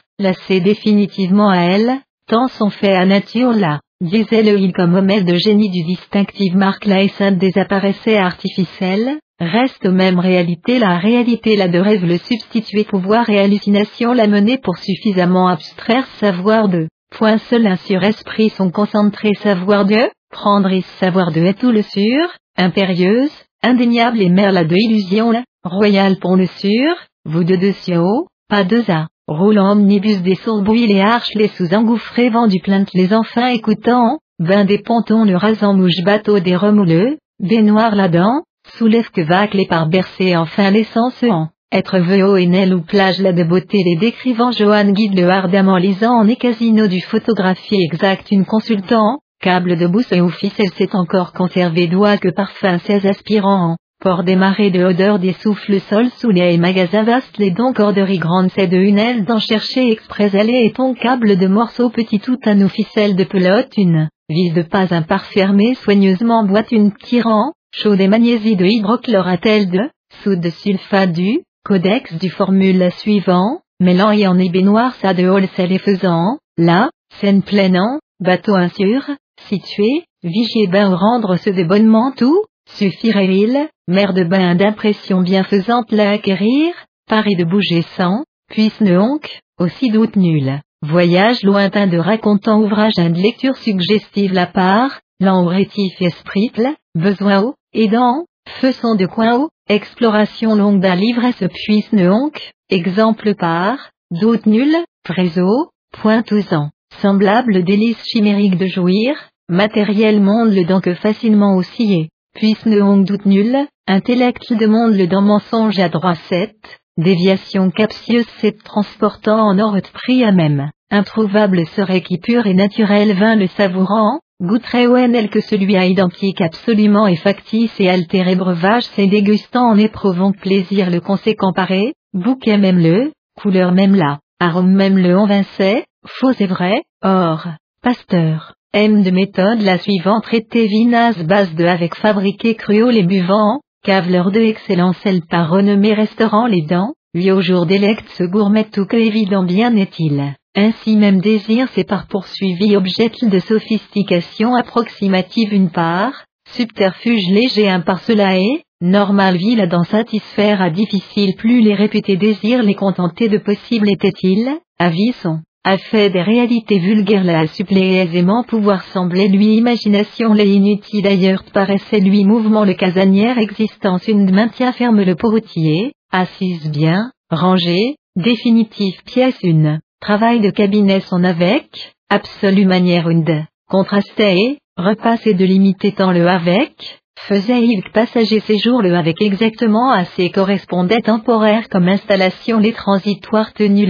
c'est 0.47 0.61
définitivement 0.61 1.51
à 1.51 1.59
elle, 1.59 2.01
tant 2.27 2.49
sont 2.49 2.71
faits 2.71 2.97
à 2.97 3.07
nature 3.07 3.53
là, 3.53 3.81
disait-le 4.01 4.59
il 4.59 4.73
comme 4.73 4.95
homme 4.95 5.25
de 5.25 5.35
génie 5.37 5.71
du 5.71 5.85
distinctive 5.85 6.57
marque 6.57 6.85
la 6.85 7.07
sainte 7.09 7.39
des 7.39 7.57
appareils 7.57 8.17
artificiels, 8.17 9.19
reste 9.39 9.87
même 9.87 10.19
réalité 10.19 10.79
la 10.79 10.99
réalité 10.99 11.57
la 11.57 11.69
de 11.69 11.79
rêve 11.79 12.05
le 12.05 12.19
substituer 12.19 12.85
pouvoir 12.85 13.29
et 13.29 13.39
hallucination 13.39 14.13
la 14.13 14.27
mener 14.27 14.59
pour 14.59 14.79
suffisamment 14.79 15.49
abstraire 15.49 16.07
savoir 16.19 16.69
de, 16.69 16.89
point 17.17 17.39
seul 17.39 17.67
un 17.67 17.77
sur 17.77 18.03
esprit 18.03 18.51
sont 18.51 18.71
concentrés 18.71 19.35
savoir 19.35 19.85
de, 19.85 20.11
prendre 20.31 20.71
et 20.71 20.83
savoir 20.99 21.31
de 21.33 21.43
est 21.43 21.59
tout 21.59 21.71
le 21.71 21.83
sur, 21.83 22.29
impérieuse, 22.57 23.33
indéniable 23.63 24.21
et 24.21 24.29
mère 24.29 24.53
la 24.53 24.65
de 24.65 24.75
illusion 24.77 25.31
la, 25.31 25.45
royal 25.65 26.19
pour 26.19 26.37
le 26.37 26.47
sur, 26.47 26.95
vous 27.25 27.45
de 27.45 27.57
dessus 27.57 27.97
haut, 27.97 28.27
pas 28.49 28.65
deux 28.65 28.85
a. 28.91 29.09
Roulant 29.29 29.73
omnibus 29.73 30.23
des 30.23 30.37
sourds 30.37 30.63
les 30.63 31.01
arches 31.01 31.35
les 31.35 31.49
sous-engouffrés 31.49 32.29
vendus 32.29 32.61
plaintes 32.61 32.95
les 32.95 33.13
enfants 33.13 33.49
écoutant, 33.49 34.21
bain 34.39 34.65
des 34.65 34.79
pontons 34.79 35.25
le 35.25 35.37
rasant 35.37 35.75
mouche 35.75 36.05
bateau 36.05 36.39
des 36.39 36.55
remouleux, 36.55 37.19
baignoire 37.41 37.97
là-dedans, 37.97 38.43
soulève 38.79 39.11
que 39.11 39.23
les 39.57 39.67
par 39.67 39.89
bercer 39.89 40.37
enfin 40.37 40.71
l'essence 40.71 41.25
en, 41.25 41.49
être 41.73 41.99
veo 41.99 42.37
et 42.37 42.47
nel 42.47 42.73
ou 42.73 42.83
plage 42.83 43.19
là 43.19 43.33
de 43.33 43.43
beauté 43.43 43.83
les 43.85 43.97
décrivant 43.97 44.53
Johan 44.53 44.93
guide 44.93 45.19
le 45.19 45.29
ardemment 45.29 45.77
lisant 45.77 46.15
en 46.15 46.29
et 46.29 46.37
casino 46.37 46.87
du 46.87 47.01
photographie 47.01 47.83
exact 47.83 48.31
une 48.31 48.45
consultant, 48.45 49.19
câble 49.41 49.77
de 49.77 49.89
bousse 49.89 50.13
et 50.13 50.21
ou 50.21 50.29
ficelle 50.29 50.71
s'est 50.77 50.95
encore 50.95 51.33
conservé 51.33 51.89
doigt 51.89 52.19
que 52.19 52.29
parfum 52.29 52.79
16 52.79 53.05
aspirants 53.07 53.77
Port 54.01 54.25
des 54.25 54.37
marées 54.37 54.71
de 54.71 54.85
odeur 54.85 55.19
des 55.19 55.33
souffles 55.33 55.81
sol 55.81 56.11
sous 56.19 56.29
les 56.31 56.59
magasins 56.59 57.03
vastes 57.03 57.39
les 57.39 57.51
dons 57.51 57.73
corderies 57.73 58.19
grandes 58.19 58.51
c'est 58.55 58.67
de 58.67 58.77
une 58.77 58.99
aile 58.99 59.25
d'en 59.25 59.39
chercher 59.39 59.91
exprès 59.91 60.37
aller 60.37 60.67
et 60.67 60.73
ton 60.73 60.93
câble 60.93 61.37
de 61.37 61.47
morceaux 61.47 61.89
petit 61.89 62.21
tout 62.21 62.39
à 62.45 62.55
nos 62.55 62.69
ficelles 62.69 63.17
de 63.17 63.25
pelote 63.25 63.73
une, 63.79 64.11
vise 64.29 64.53
de 64.53 64.61
pas 64.61 64.95
un 64.95 65.01
par 65.01 65.25
fermé 65.25 65.75
soigneusement 65.75 66.45
boîte 66.45 66.73
une 66.73 66.93
tyran, 66.93 67.53
chaud 67.73 67.97
des 67.97 68.07
magnésies 68.07 68.57
de 68.57 68.67
hydrochloratel 68.67 69.71
de, 69.71 69.81
soude 70.23 70.41
de 70.41 70.51
sulfate 70.51 71.13
du, 71.13 71.41
codex 71.65 72.13
du 72.19 72.29
formule 72.29 72.91
suivant, 72.93 73.61
mêlant 73.81 74.11
et 74.11 74.27
en 74.27 74.39
ébénoir 74.39 74.95
ça 74.97 75.15
de 75.15 75.27
wholesale 75.27 75.73
et 75.73 75.79
faisant, 75.79 76.37
là, 76.59 76.91
scène 77.15 77.43
pleinant, 77.43 77.99
bateau 78.21 78.55
insur, 78.57 79.09
situé, 79.49 80.05
vigier 80.23 80.67
bain 80.67 80.95
rendre 80.95 81.37
ce 81.37 81.49
débonnement 81.49 82.13
tout, 82.17 82.43
Suffirait-il, 82.67 83.69
mère 83.89 84.13
de 84.13 84.25
bain 84.25 84.55
d'impression 84.55 85.23
bienfaisante 85.23 85.93
la 85.93 86.11
acquérir, 86.11 86.75
Paris 87.09 87.37
de 87.37 87.45
bouger 87.45 87.83
sans, 87.97 88.25
puisse 88.51 88.81
ne 88.81 88.99
honque, 88.99 89.41
aussi 89.59 89.91
doute 89.91 90.17
nul. 90.17 90.61
Voyage 90.83 91.43
lointain 91.43 91.87
de 91.87 91.97
racontant 91.97 92.61
ouvrage 92.61 92.93
de 92.95 93.23
lecture 93.23 93.57
suggestive 93.57 94.35
la 94.35 94.47
part, 94.47 95.01
l'en 95.21 95.47
rétif 95.47 95.95
esprit 96.03 96.53
besoin 96.95 97.43
haut, 97.43 97.55
aidant, 97.73 98.27
faisant 98.61 98.95
de 98.95 99.07
coin 99.07 99.39
haut, 99.39 99.49
exploration 99.69 100.55
longue 100.55 100.81
d'un 100.81 100.97
livresse 100.97 101.45
puisse 101.65 101.91
ne 101.93 102.11
honque, 102.11 102.53
exemple 102.69 103.35
par, 103.37 103.91
doute 104.11 104.45
nul, 104.45 104.77
frézo, 105.07 105.71
pointousant, 105.93 106.69
semblable 107.01 107.65
délice 107.65 108.05
chimérique 108.05 108.59
de 108.59 108.67
jouir, 108.67 109.17
matériel 109.49 110.21
monde 110.21 110.53
le 110.53 110.81
que 110.81 110.95
facilement 110.95 111.57
oscillé 111.57 112.11
puisse 112.37 112.67
ne 112.67 112.83
honte 112.83 113.07
doute 113.07 113.25
nul, 113.25 113.57
intellect 113.87 114.53
demande 114.53 114.95
le 114.95 115.07
dans 115.07 115.23
mensonge 115.23 115.79
à 115.79 115.89
droit 115.89 116.15
7, 116.15 116.55
déviation 116.99 117.71
captieuse 117.71 118.27
c'est 118.41 118.63
transportant 118.63 119.41
en 119.49 119.59
or 119.59 119.75
prix 119.95 120.23
à 120.23 120.33
même, 120.33 120.71
introuvable 120.91 121.67
serait 121.69 122.03
qui 122.03 122.19
pur 122.19 122.47
et 122.47 122.53
naturel 122.53 123.15
vint 123.15 123.37
le 123.37 123.47
savourant, 123.47 124.21
goûterait 124.43 124.85
elle 125.15 125.31
que 125.31 125.41
celui 125.41 125.77
à 125.79 125.87
identique 125.87 126.43
absolument 126.43 127.07
et 127.07 127.17
factice 127.17 127.75
et 127.81 127.89
altéré 127.89 128.37
breuvage 128.37 128.85
c'est 128.95 129.07
dégustant 129.07 129.71
en 129.71 129.79
éprouvant 129.79 130.33
plaisir 130.33 130.91
le 130.91 131.01
conséquent 131.01 131.55
paré, 131.55 131.95
bouquet 132.13 132.59
même 132.59 132.79
le, 132.79 133.13
couleur 133.41 133.73
même 133.73 133.95
là, 133.95 134.19
arôme 134.41 134.73
même 134.73 134.99
le 134.99 135.17
envinçait, 135.17 135.87
faux 136.05 136.35
et 136.39 136.47
vrai, 136.47 136.83
or, 137.03 137.47
pasteur. 137.83 138.53
M 138.79 139.03
de 139.03 139.11
méthode 139.11 139.63
la 139.63 139.79
suivante 139.79 140.25
traité 140.25 140.67
vinasse 140.67 141.25
base 141.25 141.55
de 141.55 141.65
avec 141.65 141.95
fabriqué 141.95 142.57
cruau 142.57 142.91
les 142.91 143.05
buvants, 143.05 143.61
caveleur 143.83 144.31
de 144.31 144.41
excellence 144.41 144.99
elle 145.07 145.23
par 145.23 145.49
renommé 145.49 145.95
restaurant 145.95 146.47
les 146.47 146.61
dents, 146.61 146.93
lui 147.15 147.31
au 147.31 147.41
jour 147.41 147.65
d'électe 147.65 148.07
ce 148.19 148.25
gourmet 148.25 148.65
tout 148.65 148.85
que 148.85 148.99
évident 148.99 149.45
bien 149.45 149.75
est-il. 149.77 150.35
Ainsi 150.55 150.97
même 150.97 151.23
désir 151.23 151.69
c'est 151.73 151.89
par 151.89 152.07
poursuivi 152.07 152.77
objet 152.77 153.11
de 153.23 153.39
sophistication 153.39 154.55
approximative 154.55 155.55
une 155.55 155.71
part, 155.71 156.27
subterfuge 156.51 157.31
léger 157.31 157.71
un 157.71 157.81
par 157.81 158.01
cela 158.01 158.37
est, 158.37 158.63
normal 158.83 159.39
ville 159.39 159.67
d'en 159.71 159.85
satisfaire 159.85 160.61
à 160.61 160.69
difficile 160.69 161.35
plus 161.39 161.63
les 161.63 161.75
réputés 161.75 162.19
désirs 162.19 162.63
les 162.63 162.75
contenter 162.75 163.31
de 163.31 163.39
possible 163.39 163.89
était-il, 163.89 164.51
avis 164.79 165.13
sont 165.23 165.41
a 165.69 165.79
fait 165.79 166.11
des 166.11 166.23
réalités 166.23 166.79
vulgaires 166.79 167.25
la 167.25 167.49
supplé 167.49 167.97
aisément 167.97 168.45
pouvoir 168.45 168.85
sembler 168.85 169.27
lui 169.27 169.57
imagination 169.57 170.33
les 170.33 170.49
inutile 170.49 171.03
d'ailleurs 171.03 171.43
paraissait 171.53 171.99
lui 171.99 172.25
mouvement 172.25 172.65
le 172.65 172.75
casanière 172.75 173.37
existence 173.39 174.07
une 174.07 174.31
maintien 174.31 174.71
ferme 174.71 175.03
le 175.03 175.17
portier, 175.17 175.91
assise 176.13 176.71
bien, 176.71 177.11
rangée, 177.31 177.97
définitive 178.15 179.03
pièce 179.07 179.41
une, 179.43 179.81
travail 180.01 180.39
de 180.39 180.51
cabinet 180.51 181.01
son 181.01 181.25
avec, 181.25 181.95
absolue 182.11 182.65
manière 182.65 183.11
une 183.11 183.45
contrastait, 183.69 184.59
repassait 184.77 185.35
de 185.35 185.45
limiter 185.45 185.91
tant 185.91 186.13
le 186.13 186.29
avec, 186.29 187.01
faisait 187.19 187.65
il 187.65 187.83
passager 187.93 188.39
séjour 188.39 188.83
le 188.83 188.95
avec 188.95 189.21
exactement 189.21 189.91
assez 189.91 190.31
correspondait 190.31 191.01
temporaire 191.01 191.69
comme 191.69 191.89
installation 191.89 192.61
les 192.61 192.73
transitoires 192.73 193.53
tenus 193.53 193.89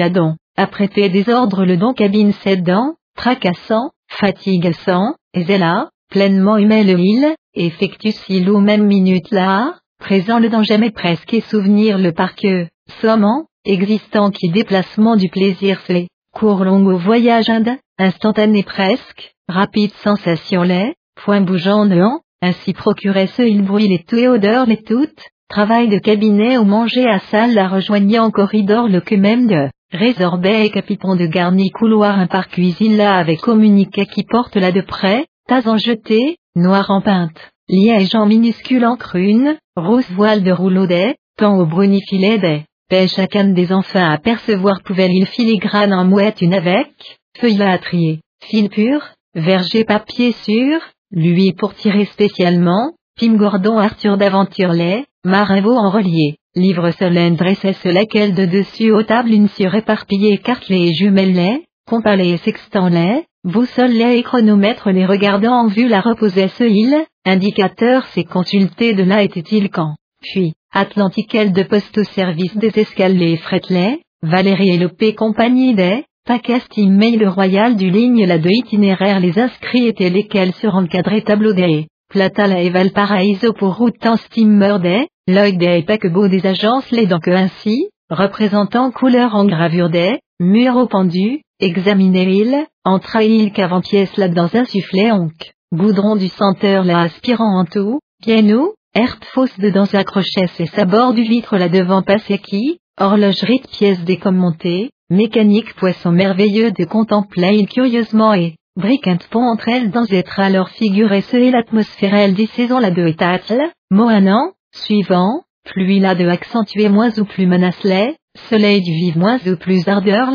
là-dedans 0.57 0.63
apprêter 0.63 1.09
désordre 1.09 1.65
le 1.65 1.77
don 1.77 1.93
cabine 1.93 2.33
dents, 2.59 2.95
tracassant, 3.17 3.91
fatiguant, 4.09 5.15
et 5.35 5.59
là, 5.59 5.91
pleinement 6.11 6.57
humain 6.59 6.83
le 6.83 6.99
il, 6.99 7.35
effectue 7.55 8.13
silo 8.13 8.61
même 8.61 8.87
minute 8.87 9.31
là, 9.31 9.75
présent 9.99 10.39
le 10.39 10.49
danger 10.49 10.79
mais 10.79 10.91
presque 10.91 11.35
et 11.35 11.41
souvenir 11.41 11.99
le 11.99 12.13
que, 12.13 12.67
sommant, 13.01 13.47
existant 13.65 14.31
qui 14.31 14.49
déplacement 14.51 15.17
du 15.17 15.29
plaisir 15.29 15.81
c'est, 15.87 16.09
court 16.33 16.65
long 16.65 16.87
au 16.87 16.99
voyage 16.99 17.51
inde, 17.51 17.77
instantané 17.99 18.63
presque, 18.63 19.35
rapide 19.49 19.93
sensation 20.03 20.63
lait, 20.63 20.95
point 21.25 21.41
bougeant 21.41 21.87
néant, 21.87 22.21
ainsi 22.43 22.73
procurait 22.75 23.27
ce 23.27 23.43
il 23.43 23.63
bruit 23.63 23.89
les 23.89 24.05
tout 24.05 24.17
et 24.17 24.29
odeur 24.29 24.67
les 24.67 24.83
toutes, 24.83 25.31
travail 25.49 25.89
de 25.89 25.99
cabinet 25.99 26.59
ou 26.59 26.65
manger 26.65 27.09
à 27.09 27.19
salle 27.19 27.55
la 27.55 27.69
rejoignant 27.69 28.25
en 28.25 28.31
corridor 28.31 28.89
le 28.89 29.01
que 29.01 29.15
même 29.15 29.47
de, 29.47 29.69
résorbet 29.93 30.67
et 30.67 30.71
capiton 30.71 31.17
de 31.17 31.27
garni 31.27 31.71
couloir 31.71 32.19
un 32.19 32.27
par 32.27 32.49
cuisine 32.49 32.97
là 32.97 33.17
avec 33.17 33.41
communiqué 33.41 34.07
qui 34.07 34.25
porte 34.25 34.57
là 34.57 34.73
de 34.73 34.81
près, 34.81 35.27
tas 35.49 35.69
en 35.69 35.77
jeté, 35.77 36.39
noir 36.55 36.91
en 36.91 37.01
peinte, 37.01 37.51
liège 37.69 38.15
en 38.15 38.27
minuscule 38.27 38.85
en 38.85 38.97
crune, 38.97 39.57
rose 39.77 40.11
voile 40.11 40.43
de 40.43 40.53
rouleau 40.53 40.87
des, 40.87 41.15
temps 41.37 41.59
au 41.59 41.67
bruni 41.67 42.01
filet 42.09 42.39
des, 42.39 42.65
pêche 42.89 43.19
à 43.19 43.27
canne 43.27 43.55
des 43.55 43.73
enfants 43.73 44.11
à 44.11 44.19
percevoir 44.19 44.83
pouvait 44.83 45.09
il 45.11 45.27
filigrane 45.27 45.93
en 45.93 46.05
mouette 46.05 46.41
une 46.41 46.55
avec, 46.55 46.91
feuille 47.39 47.63
à 47.63 47.79
trier, 47.79 48.21
fil 48.43 48.69
pur, 48.69 49.01
verger 49.35 49.85
papier 49.85 50.33
sur, 50.33 50.81
lui 51.11 51.53
pour 51.53 51.75
tirer 51.75 52.07
spécialement, 52.07 52.93
Pim 53.19 53.37
Gordon 53.37 53.79
Arthur 53.79 54.19
d'aventure 54.19 54.73
lait, 54.73 55.07
Marinvaux 55.25 55.77
en 55.77 55.91
relié, 55.91 56.37
livre 56.57 56.91
solène 56.91 57.37
dressait 57.37 57.75
laquelle 57.85 58.35
de 58.35 58.47
dessus 58.47 58.91
aux 58.91 59.03
tables 59.03 59.31
une 59.31 59.49
suréparpillée 59.49 60.39
cartelée 60.39 60.89
et 60.89 60.95
jumelles 60.95 61.35
lait, 61.35 61.63
compalé 61.87 62.31
et 62.31 62.37
sextant 62.39 62.89
lait, 62.89 63.25
boussole 63.45 63.93
lait 63.93 64.19
et 64.19 64.23
chronomètre 64.23 64.91
les 64.91 65.05
regardant 65.05 65.53
en 65.53 65.67
vue 65.69 65.87
la 65.87 66.01
reposait 66.01 66.49
ce 66.49 66.65
il, 66.65 66.97
indicateur 67.27 68.07
c'est 68.15 68.25
consulté 68.25 68.95
de 68.95 69.05
là 69.05 69.23
était-il 69.23 69.69
quand, 69.69 69.95
puis, 70.23 70.55
Atlantique 70.73 71.37
de 71.53 71.63
poste 71.63 71.97
au 71.99 72.05
service 72.05 72.57
des 72.57 72.73
escaliers 72.75 73.37
fretley, 73.37 74.01
Valérie 74.23 74.71
et 74.71 74.79
Lopé 74.79 75.15
compagnie 75.15 75.75
des, 75.75 76.05
Pacast 76.27 76.77
email 76.77 77.25
royal 77.27 77.77
du 77.77 77.89
ligne 77.89 78.27
la 78.27 78.39
de 78.39 78.51
itinéraire 78.51 79.21
les 79.21 79.39
inscrits 79.39 79.87
étaient 79.87 80.11
lesquels 80.11 80.53
sur 80.55 80.75
encadré 80.75 81.23
tableau 81.23 81.53
des, 81.53 81.87
Platala 82.09 82.63
et 82.63 82.71
Valparaiso 82.71 83.53
pour 83.53 83.77
route 83.77 84.05
en 84.05 84.17
steamer 84.17 84.79
des, 84.81 85.07
Lloyd 85.29 85.59
des 85.59 85.83
paquebots 85.83 86.29
des 86.29 86.47
agences 86.47 86.89
les 86.93 87.09
donc 87.09 87.27
ainsi, 87.27 87.89
représentant 88.11 88.93
couleur 88.93 89.35
en 89.35 89.45
gravure 89.45 89.91
des, 89.91 90.21
mur 90.39 90.77
au 90.77 90.87
pendu, 90.87 91.41
examiner 91.59 92.31
il, 92.31 92.65
entre 92.85 93.21
il 93.23 93.53
qu'avant 93.53 93.81
pièce 93.81 94.17
là 94.19 94.29
dans 94.29 94.55
un 94.55 94.65
soufflet 94.65 95.11
onc, 95.11 95.33
goudron 95.75 96.15
du 96.15 96.29
senteur 96.29 96.85
là 96.85 97.01
aspirant 97.01 97.59
en 97.59 97.65
tout, 97.65 97.99
piano, 98.23 98.75
herbe 98.95 99.25
fausse 99.35 99.59
dedans 99.59 99.89
accrochait 99.93 100.47
ses 100.47 100.67
sabords 100.67 101.13
du 101.13 101.23
vitre 101.23 101.57
là 101.57 101.69
devant 101.69 102.03
passé 102.03 102.39
qui, 102.39 102.79
horlogerie 102.97 103.59
de 103.59 103.69
pièces 103.69 104.05
décommontées, 104.05 104.91
mécanique 105.11 105.75
poisson 105.75 106.13
merveilleux 106.13 106.71
de 106.71 106.85
contempler 106.85 107.57
il 107.57 107.67
curieusement 107.67 108.33
et, 108.33 108.55
briquant 108.77 109.19
pont 109.29 109.43
entre 109.43 109.71
elles 109.71 109.91
dans 109.91 110.07
être 110.09 110.39
alors 110.39 110.69
figuré 110.69 111.23
ce 111.23 111.37
et 111.37 111.51
l'atmosphère 111.51 112.15
elle 112.15 112.35
dit 112.35 112.47
saison 112.47 112.79
la 112.79 112.93
de 112.93 113.05
étatle, 113.09 113.61
mot 113.91 114.09
un 114.09 114.29
an, 114.29 114.53
suivant, 114.85 115.43
pluie 115.65 116.01
la 116.01 116.15
de 116.15 116.27
accentuer 116.27 116.89
moins 116.89 117.19
ou 117.19 117.25
plus 117.25 117.47
menacelait, 117.47 118.17
soleil 118.49 118.83
du 118.83 118.93
vive 118.93 119.19
moins 119.19 119.39
ou 119.47 119.57
plus 119.57 119.87
ardeur 119.89 120.31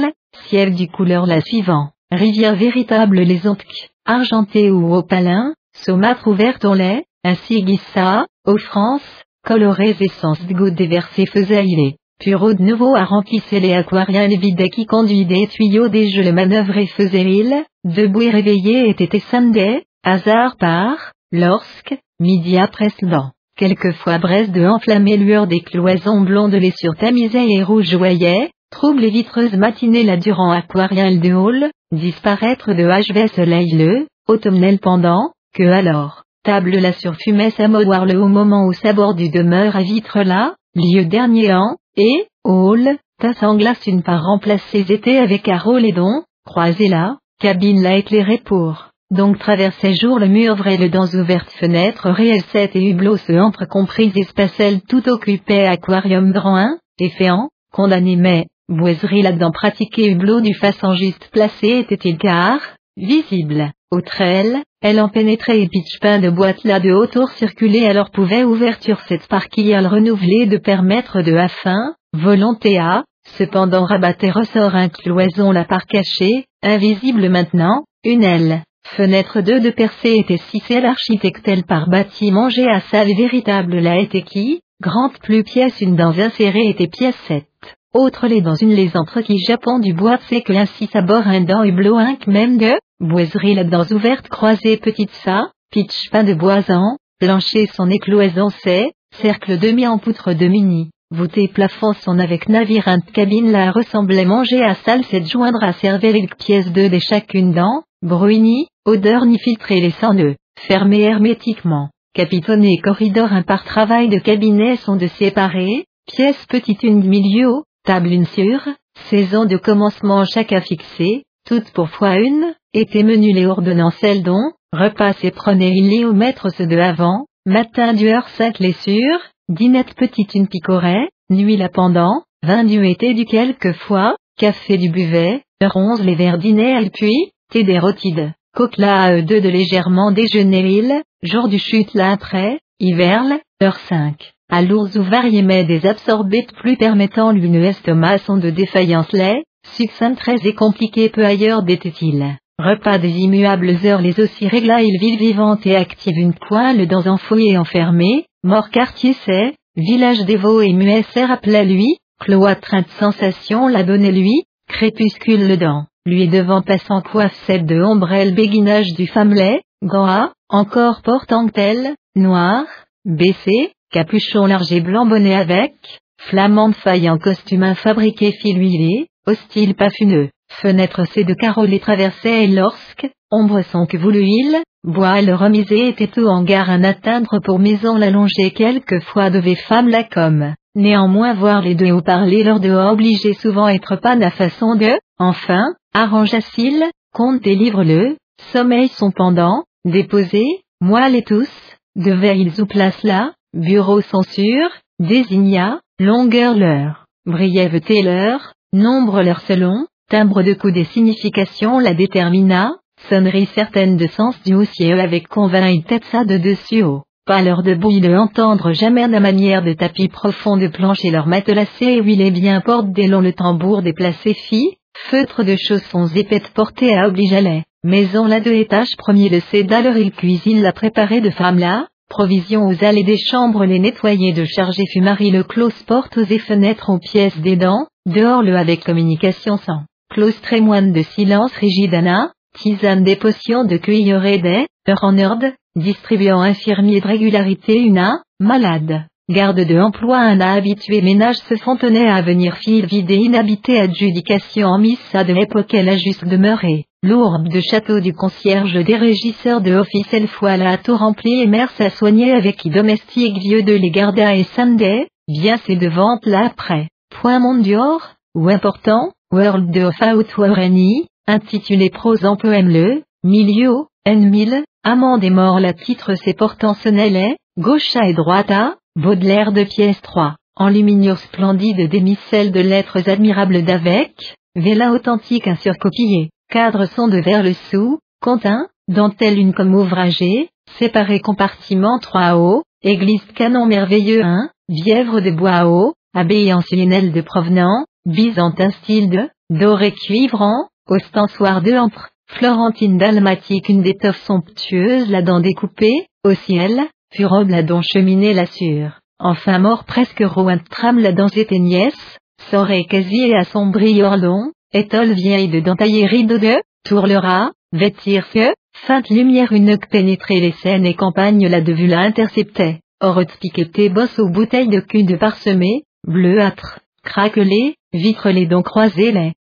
ciel 0.48 0.74
du 0.76 0.88
couleur 0.88 1.26
la 1.26 1.42
suivant, 1.42 1.92
rivière 2.12 2.56
véritable 2.56 3.22
les 3.22 3.48
ontques, 3.48 3.90
argenté 4.06 4.72
ou 4.72 4.94
opalin, 4.94 5.54
saumâtre 5.74 6.28
ouverte 6.28 6.66
en 6.66 6.74
lait, 6.74 7.06
ainsi 7.24 7.64
guissa, 7.64 8.26
aux 8.46 8.58
France, 8.58 9.24
colorées 9.46 9.96
essence 10.00 10.46
de 10.46 10.54
gouttes 10.54 10.76
déversées 10.76 11.26
faisait 11.26 11.66
il 11.66 11.96
Puro 12.20 12.54
de 12.54 12.62
nouveau 12.62 12.96
à 12.96 13.04
remplissait 13.04 13.60
les 13.60 13.74
aquariens 13.74 14.28
les 14.28 14.38
vides 14.38 14.70
qui 14.70 14.86
conduit 14.86 15.26
des 15.26 15.48
tuyaux 15.48 15.90
des 15.90 16.12
jeux 16.12 16.24
le 16.24 16.32
manœuvre 16.32 16.78
et 16.78 16.86
faisait 16.86 17.24
il, 17.24 17.64
debout 17.84 18.22
et 18.22 18.30
réveillé 18.30 18.90
était 18.90 19.20
samedi, 19.20 19.82
hasard 20.04 20.56
par, 20.58 21.14
lorsque, 21.32 21.96
midi 22.20 22.60
après 22.60 22.90
blanc, 23.02 23.32
quelquefois 23.62 24.18
braise 24.18 24.52
de 24.52 24.66
enflammée 24.66 25.18
lueur 25.18 25.46
des 25.46 25.60
cloisons 25.60 26.22
blondes 26.22 26.56
les 26.56 26.72
surtamisait 26.72 27.48
et 27.48 27.62
rougeoyait, 27.62 28.50
trouble 28.72 29.04
et 29.04 29.12
vitreuse 29.12 29.54
matinée 29.54 30.02
la 30.02 30.18
durant 30.18 30.50
aquarien 30.50 31.16
de 31.16 31.32
hall, 31.32 31.70
disparaître 31.92 32.74
de 32.74 32.84
HV 32.84 33.28
soleil 33.28 33.70
le, 33.74 34.08
automnel 34.28 34.80
pendant, 34.80 35.30
que 35.54 35.62
alors, 35.62 36.24
table 36.44 36.72
la 36.72 36.92
surfumait 36.92 37.52
s'amouvoir 37.52 38.08
le 38.08 38.20
au 38.20 38.30
moment 38.30 38.66
où 38.66 38.74
sa 38.74 38.94
du 38.94 39.30
demeure 39.30 39.76
à 39.76 39.84
vitre 39.84 40.22
là, 40.22 40.56
lieu 40.74 41.06
dernier 41.06 41.54
an, 41.54 41.76
et, 41.96 42.26
hall, 42.44 42.98
tasse 43.20 43.44
en 43.44 43.58
glace 43.58 43.86
une 43.86 44.02
part 44.02 44.24
remplacer 44.24 44.92
été 44.92 45.20
avec 45.20 45.48
rôle 45.64 45.86
et 45.86 45.92
don, 45.92 46.24
croisé 46.48 46.88
là, 46.88 47.18
cabine 47.40 47.84
la 47.84 47.98
éclairée 47.98 48.42
pour, 48.44 48.90
donc 49.12 49.38
traversait 49.40 49.94
jour 49.94 50.20
le 50.20 50.28
mur 50.28 50.56
vrai 50.56 50.78
le 50.78 50.90
dans 50.90 51.06
ouverte 51.06 51.52
fenêtre 51.60 52.10
réel 52.10 52.42
7 52.54 52.76
et 52.78 52.90
hublot 52.90 53.18
se 53.18 53.34
entre 53.34 53.66
comprises 53.66 54.16
espacelles 54.16 54.82
tout 54.88 55.08
occupé 55.10 55.68
aquarium 55.68 56.32
grand 56.32 56.56
1, 56.56 56.78
et 57.00 57.10
féant, 57.10 57.50
condamné 57.74 58.16
mais, 58.16 58.46
boiserie 58.70 59.22
là-dedans 59.22 59.52
pratiqué 59.52 60.10
hublot 60.10 60.40
du 60.40 60.54
façon 60.54 60.96
juste 60.96 61.30
placé 61.34 61.80
était-il 61.80 62.18
car, 62.18 62.60
visible, 62.96 63.72
au 63.92 64.00
trail, 64.00 64.64
elle 64.82 65.02
en 65.02 65.10
pénétrait 65.10 65.60
et 65.60 65.68
pitch 65.68 66.00
pain 66.00 66.20
de 66.20 66.30
boîte 66.30 66.64
là 66.64 66.80
de 66.80 66.92
autour 66.92 67.30
circuler 67.32 67.86
alors 67.86 68.12
pouvait 68.12 68.46
ouverture 68.46 69.02
cette 69.02 69.28
parquille 69.28 69.78
renouvelée 69.78 70.46
de 70.46 70.58
permettre 70.58 71.22
de 71.22 71.36
afin, 71.36 71.96
volonté 72.14 72.80
à, 72.80 73.04
cependant 73.38 73.84
rabattait 73.84 74.32
ressort 74.32 74.74
un 74.74 74.88
cloison 74.88 75.52
la 75.52 75.66
part 75.66 75.86
cachée, 75.86 76.46
invisible 76.64 77.28
maintenant, 77.28 77.84
une 78.06 78.24
aile. 78.24 78.64
Fenêtre 78.96 79.40
2 79.42 79.62
de 79.62 79.70
percée 79.70 80.18
était 80.18 80.38
celle 80.68 80.84
l'architectel 80.84 81.64
par 81.64 81.90
bâtiment 81.90 82.50
G 82.50 82.68
à 82.68 82.82
salle 82.82 83.08
véritable 83.16 83.80
la 83.80 84.00
était 84.00 84.22
qui, 84.22 84.62
grande 84.82 85.18
plus 85.24 85.44
pièce 85.44 85.80
une 85.80 85.96
dans 85.96 86.20
insérée 86.20 86.68
était 86.68 86.90
pièce 86.90 87.16
7. 87.28 87.46
Autre 87.94 88.28
les 88.28 88.42
dans 88.42 88.56
une 88.56 88.74
les 88.74 88.92
entre 88.98 89.22
qui 89.22 89.38
japon 89.40 89.80
du 89.80 89.94
bois 89.94 90.18
c'est 90.28 90.42
que 90.42 90.52
ainsi 90.52 90.88
sabord 90.88 91.26
un 91.26 91.42
dent 91.42 91.64
et 91.64 91.72
un 91.72 92.18
même 92.28 92.58
de, 92.58 92.74
boiserie 93.00 93.56
la 93.56 93.64
dans 93.64 93.86
ouverte 93.92 94.28
croisée 94.28 94.76
petite 94.76 95.12
ça, 95.24 95.52
pitch 95.72 96.10
pain 96.10 96.26
de 96.26 96.34
boisan, 96.34 96.98
plancher 97.20 97.68
son 97.68 97.90
écloison 97.90 98.50
c'est, 98.62 98.92
cercle 99.22 99.58
demi 99.58 99.88
en 99.88 100.00
poutre 100.00 100.34
de 100.34 100.48
mini, 100.48 100.90
voûté 101.12 101.48
plafond 101.48 101.94
son 101.94 102.20
avec 102.20 102.50
navire 102.50 102.90
cabine 103.14 103.52
la 103.52 103.72
ressemblait 103.72 104.26
manger 104.26 104.62
à 104.62 104.76
salle 104.76 105.06
cette 105.06 105.30
joindre 105.30 105.64
à 105.64 105.72
servir 105.74 106.14
une 106.14 106.30
pièce 106.30 106.72
de 106.72 106.88
des 106.90 107.00
chacune 107.00 107.54
dent, 107.54 107.84
bruini, 108.02 108.68
odeur 108.86 109.26
ni 109.26 109.38
les 109.70 109.92
sans 109.92 110.14
nœuds, 110.14 110.36
fermé 110.60 111.02
hermétiquement, 111.02 111.90
capitonné 112.14 112.78
corridor 112.78 113.32
un 113.32 113.44
par 113.44 113.64
travail 113.64 114.10
de 114.10 114.18
cabinet 114.18 114.76
sont 114.78 114.96
de 114.96 115.08
séparer, 115.08 115.86
pièce 116.08 116.46
petite 116.48 116.84
une 116.84 117.08
milieu 117.08 117.64
table 117.84 118.12
une 118.12 118.26
sur, 118.26 118.68
saison 119.10 119.46
de 119.46 119.58
commencement 119.58 120.24
chaque 120.26 120.58
fixer, 120.62 121.24
toutes 121.48 121.72
pour 121.72 121.90
fois 121.90 122.18
une, 122.18 122.54
était 122.74 123.04
menu 123.04 123.34
les 123.34 123.46
ordonnancelles 123.46 124.24
dont, 124.24 124.52
repas 124.72 125.14
et 125.24 125.32
prenez 125.32 125.70
il 125.70 126.06
au 126.06 126.14
maître 126.14 126.50
ce 126.50 126.64
de 126.64 126.78
avant, 126.78 127.26
matin 127.46 127.94
du 127.94 128.08
heure 128.08 128.28
5 128.30 128.60
les 128.60 128.74
sur, 128.74 129.20
dînette 129.50 129.96
petite 129.96 130.36
une 130.36 130.48
picoret, 130.48 131.10
nuit 131.30 131.58
la 131.58 131.70
pendant, 131.70 132.24
vin 132.44 132.64
du 132.64 132.86
été 132.86 133.14
du 133.14 133.26
quelquefois, 133.26 134.16
café 134.38 134.78
du 134.78 134.90
buvet, 134.90 135.42
heure 135.64 135.76
11 135.76 136.04
les 136.04 136.16
verres 136.16 136.38
dîner 136.38 136.90
puis, 136.94 137.32
rotides, 137.80 138.34
coquela 138.56 139.04
à 139.04 139.16
eux 139.16 139.24
deux 139.24 139.42
de 139.42 139.50
légèrement 139.50 140.12
déjeuner 140.12 140.62
il, 140.62 141.02
jour 141.24 141.48
du 141.48 141.60
chute 141.60 141.94
là 141.94 142.12
après, 142.12 142.60
hiver, 142.80 143.24
heure 143.62 143.78
5 143.78 144.34
à 144.52 144.62
lourds 144.62 144.90
ou 144.98 145.02
variés 145.02 145.44
mais 145.44 145.64
des 145.64 145.86
absorbites 145.86 146.52
plus 146.54 146.76
permettant 146.76 147.32
l'une 147.32 147.56
estomac 147.56 148.18
sont 148.18 148.38
de 148.38 148.50
défaillance 148.50 149.12
lait, 149.14 149.44
succinct 149.66 150.16
très 150.16 150.46
et 150.46 150.54
compliqué 150.54 151.08
peu 151.08 151.26
ailleurs 151.26 151.64
d'était-il. 151.64 152.36
Repas 152.60 152.98
des 152.98 153.18
immuables 153.18 153.78
heures 153.86 154.02
les 154.02 154.20
aussi 154.20 154.48
régla 154.48 154.84
il 154.84 155.00
ville 155.00 155.18
vivante 155.18 155.66
et 155.66 155.78
active 155.78 156.18
une 156.18 156.34
poêle 156.34 156.86
dans 156.86 157.08
un 157.08 157.16
foyer 157.16 157.58
enfermé, 157.58 158.26
mort 158.44 158.70
quartier 158.72 159.14
c'est, 159.26 159.54
village 159.78 160.26
dévot 160.26 160.62
et 160.62 160.74
muet 160.74 161.06
appelait 161.16 161.66
lui, 161.66 161.96
cloître 162.20 162.76
de 162.76 162.90
sensation 163.00 163.70
la 163.70 163.84
donnait 163.84 164.12
lui, 164.12 164.44
crépuscule 164.68 165.48
le 165.48 165.56
dent, 165.56 165.86
lui 166.06 166.28
devant 166.28 166.62
passant 166.62 167.02
coiffe 167.02 167.38
celle 167.46 167.66
de 167.66 167.82
ombrelle 167.82 168.34
béguinage 168.34 168.94
du 168.94 169.08
femmelet, 169.08 169.62
gant 169.84 170.32
encore 170.50 171.02
portant 171.04 171.48
tel, 171.48 171.96
noir, 172.16 172.64
baissé, 173.06 173.74
capuchon 173.92 174.46
large 174.46 174.72
et 174.72 174.82
blanc 174.82 175.06
bonnet 175.06 175.36
avec, 175.36 175.74
flamande 176.20 176.76
faille 176.76 177.10
en 177.10 177.18
costume 177.18 177.76
fabriqué 177.76 178.32
fil 178.32 178.58
huilé, 178.58 179.08
hostile 179.28 179.76
pafuneux, 179.76 180.30
fenêtre 180.50 181.06
C 181.06 181.24
de 181.24 181.34
carreaux 181.34 181.66
les 181.66 181.80
traversait 181.80 182.46
et 182.46 182.48
lorsque, 182.48 183.10
ombre 183.30 183.62
sans 183.62 183.86
que 183.86 183.98
vous 183.98 184.10
l'huile, 184.10 184.58
bois 184.84 185.22
le 185.22 185.36
remisé 185.36 185.88
était 185.88 186.08
tout 186.08 186.26
en 186.26 186.44
gare 186.44 186.70
à 186.70 186.78
n'atteindre 186.78 187.40
pour 187.44 187.60
maison 187.60 187.96
l'allonger 187.96 188.52
quelquefois 188.52 189.30
devait 189.30 189.56
femme 189.56 189.90
la 189.90 190.04
comme, 190.04 190.54
néanmoins 190.76 191.34
voir 191.36 191.62
les 191.62 191.76
deux 191.76 191.92
ou 191.92 192.02
parler 192.02 192.44
lors 192.44 192.60
de 192.60 192.72
obliger 192.72 193.34
souvent 193.34 193.68
être 193.68 193.98
pas 193.98 194.18
à 194.20 194.32
façon 194.32 194.76
de, 194.76 194.92
enfin, 195.20 195.74
arrange 195.94 196.40
s'il 196.54 196.84
compte 197.14 197.42
délivre-le, 197.42 198.18
sommeil 198.54 198.88
son 198.90 199.12
pendant, 199.12 199.64
déposé, 199.86 200.46
moelle 200.80 201.16
et 201.16 201.24
tous, 201.24 201.50
de 201.96 202.14
ils 202.36 202.62
ou 202.62 202.66
place 202.66 203.04
là, 203.04 203.34
bureau 203.54 204.02
censure, 204.02 204.70
désigna, 205.00 205.82
longueur 206.00 206.56
leur, 206.56 207.06
brièveté 207.26 208.02
leur, 208.02 208.54
nombre 208.74 209.22
leur 209.22 209.42
selon, 209.42 209.86
timbre 210.10 210.44
de 210.44 210.54
coup 210.54 210.72
des 210.72 210.86
significations 210.86 211.80
la 211.80 211.94
détermina, 211.94 212.72
sonnerie 213.10 213.48
certaine 213.48 213.98
de 213.98 214.08
sens 214.08 214.42
du 214.44 214.54
houssier 214.54 214.94
avec 214.94 215.28
convainc 215.28 215.86
tête 215.88 216.06
ça 216.06 216.24
de 216.24 216.38
dessus 216.38 216.84
haut. 216.84 217.04
Pas 217.26 217.42
l'heure 217.42 217.64
de 217.64 217.76
bouille 217.76 218.02
de 218.02 218.16
entendre 218.16 218.72
jamais 218.72 219.08
la 219.08 219.20
manière 219.20 219.64
de 219.64 219.74
tapis 219.74 220.08
profond 220.08 220.58
de 220.58 220.68
plancher 220.68 221.12
leur 221.12 221.28
matelassé 221.28 221.86
et 221.86 222.02
huilé 222.02 222.32
bien 222.32 222.62
porte 222.62 222.92
des 222.92 223.08
longs 223.08 223.22
le 223.22 223.34
tambour 223.34 223.82
déplacé 223.84 224.34
fit, 224.34 224.78
feutre 224.96 225.44
de 225.44 225.56
chaussons 225.56 226.08
épais 226.08 226.42
portés 226.54 226.96
à 226.96 227.08
obligealet, 227.08 227.64
maison 227.84 228.26
la 228.26 228.40
deux 228.40 228.54
étages 228.54 228.96
premier 228.98 229.30
le 229.30 229.40
cédaleur 229.40 229.98
il 229.98 230.12
cuisine 230.12 230.62
la 230.62 230.72
préparée 230.72 231.22
de 231.22 231.30
femme 231.30 231.60
là, 231.60 231.88
provision 232.10 232.68
aux 232.68 232.84
allées 232.84 233.04
des 233.04 233.18
chambres 233.18 233.66
les 233.66 233.80
nettoyer 233.80 234.34
de 234.34 234.46
charger 234.46 234.86
fumari 234.92 235.32
le 235.32 235.44
close 235.44 235.84
porte 235.84 236.18
aux 236.18 236.26
et 236.26 236.40
fenêtres 236.40 236.90
aux 236.90 237.00
pièces 237.00 237.38
des 237.40 237.56
dents, 237.56 237.88
dehors 238.06 238.44
le 238.44 238.56
avec 238.56 238.84
communication 238.84 239.58
sans. 239.58 239.84
Close 240.10 240.40
trémoine 240.42 240.92
de 240.92 241.02
silence 241.04 241.54
rigidana, 241.54 242.32
tisane 242.58 243.04
des 243.04 243.16
potions 243.16 243.64
de 243.64 243.78
cuillerée 243.78 244.40
des, 244.40 244.68
heure 244.90 245.04
en 245.04 245.18
heure, 245.18 245.38
distribuant 245.76 246.42
infirmier 246.42 247.00
de 247.00 247.08
régularité 247.08 247.80
una, 247.80 248.22
malade, 248.40 249.06
garde 249.32 249.60
de 249.60 249.80
emploi 249.80 250.18
un 250.18 250.40
a 250.40 250.54
habitué 250.54 251.02
ménage 251.02 251.38
se 251.38 251.56
fontenait 251.56 252.10
à 252.10 252.22
venir 252.22 252.56
fil 252.58 252.86
vide 252.86 253.10
et 253.10 253.16
inhabité 253.16 253.80
adjudication 253.80 254.68
en 254.68 254.78
missa 254.78 255.24
de 255.24 255.34
l'époque 255.34 255.74
elle 255.74 255.90
a 255.90 255.98
juste 255.98 256.26
demeuré, 256.26 256.86
lourde 257.04 257.50
de 257.50 257.60
château 257.60 258.00
du 258.00 258.14
concierge 258.14 258.74
des 258.74 258.96
régisseurs 258.96 259.62
de 259.62 259.74
office 259.74 260.14
elle 260.14 260.28
fois 260.28 260.58
la 260.58 260.78
tout 260.78 260.96
rempli 260.96 261.42
et 261.42 261.48
mère 261.48 261.72
à 261.80 261.90
soigner 261.90 262.32
avec 262.32 262.58
qui 262.58 262.70
domestique 262.70 263.38
vieux 263.38 263.64
de 263.64 263.74
les 263.74 263.90
garda 263.90 264.36
et 264.36 264.44
Sunday, 264.44 265.08
bien 265.28 265.58
c'est 265.66 265.76
de 265.76 265.90
vente 265.90 266.26
là 266.26 266.46
après, 266.46 266.88
point 267.22 267.40
mondior, 267.40 268.16
ou 268.36 268.50
important, 268.50 269.12
World 269.32 269.78
of 269.78 269.96
Outwareni, 270.02 271.08
intitulé 271.28 271.90
prose 271.90 272.26
en 272.26 272.36
poème 272.36 272.70
le, 272.70 273.04
milieu, 273.24 273.86
N1000, 274.08 274.64
Amande 274.84 275.24
et 275.24 275.30
mort 275.30 275.60
la 275.60 275.74
titre 275.74 276.16
ses 276.16 276.34
portant 276.34 276.74
sonnellet, 276.74 277.38
gaucha 277.58 278.08
et 278.08 278.14
droita, 278.14 278.78
Baudelaire 278.98 279.54
de 279.54 279.64
pièce 279.64 280.02
3, 280.02 280.36
enluminure 280.58 281.18
splendide 281.18 281.90
démicelle 281.90 282.52
de 282.52 282.60
lettres 282.60 283.08
admirables 283.08 283.64
d'avec, 283.64 284.36
vela 284.58 284.92
authentique 284.92 285.48
un 285.48 285.56
surcopié, 285.56 286.30
cadre 286.50 286.84
son 286.84 287.08
de 287.08 287.18
vers 287.20 287.42
le 287.42 287.54
sous, 287.54 288.00
contint, 288.22 288.68
dentelle 288.90 289.40
une 289.40 289.54
comme 289.54 289.74
ouvragée, 289.76 290.50
séparé 290.78 291.22
compartiment 291.22 292.00
3 292.00 292.36
haut, 292.36 292.64
église 292.84 293.24
canon 293.34 293.66
merveilleux 293.66 294.26
1, 294.26 294.50
bièvre 294.68 295.22
de 295.22 295.32
bois 295.32 295.68
haut, 295.68 295.94
abbaye 296.14 296.54
ancienne 296.54 297.14
de 297.14 297.22
provenant, 297.22 297.86
byzantin 298.06 298.72
style 298.72 299.10
de, 299.10 299.30
doré 299.50 299.94
cuivrant, 299.94 300.68
ostensoir 300.90 301.62
de 301.62 301.78
entre, 301.78 302.10
Florentine 302.28 302.98
dalmatique 302.98 303.70
une 303.70 303.84
d'étoffe 303.84 304.22
somptueuse 304.24 305.10
la 305.10 305.22
dent 305.22 305.40
découpée, 305.40 306.08
au 306.26 306.34
ciel, 306.34 306.90
fut 307.14 307.28
la 307.48 307.64
dont 307.64 307.82
cheminée 307.82 308.34
l'assure. 308.34 309.00
Enfin 309.20 309.60
mort 309.60 309.84
presque 309.84 310.24
rouen 310.26 310.60
trame 310.70 311.00
la 311.00 311.12
dent 311.12 311.28
éteignesse, 311.28 312.18
saurait 312.50 312.86
quasi 312.86 313.22
et 313.24 313.36
assombri 313.36 314.02
orlon, 314.02 314.52
étole 314.74 315.14
vieille 315.14 315.50
de 315.50 315.60
dentailler 315.60 316.06
rideau 316.06 316.38
de, 316.38 316.56
tourlera, 316.84 317.52
vêtir 317.72 318.30
que, 318.32 318.54
feinte 318.74 319.10
lumière 319.10 319.52
une 319.52 319.78
pénétrer 319.78 320.40
les 320.40 320.54
scènes 320.54 320.86
et 320.86 320.96
campagnes 320.96 321.48
la 321.48 321.62
de 321.62 321.74
vue 321.74 321.88
la 321.88 322.00
interceptait, 322.00 322.80
or 323.02 323.22
piqueté 323.40 323.90
bosse 323.90 324.18
aux 324.18 324.30
bouteilles 324.30 324.70
de 324.70 324.80
cul 324.80 325.04
de 325.04 325.18
parsemé, 325.18 325.84
bleuâtre, 326.08 326.80
craquelé, 327.04 327.76
vitre 327.94 328.30
les 328.30 328.46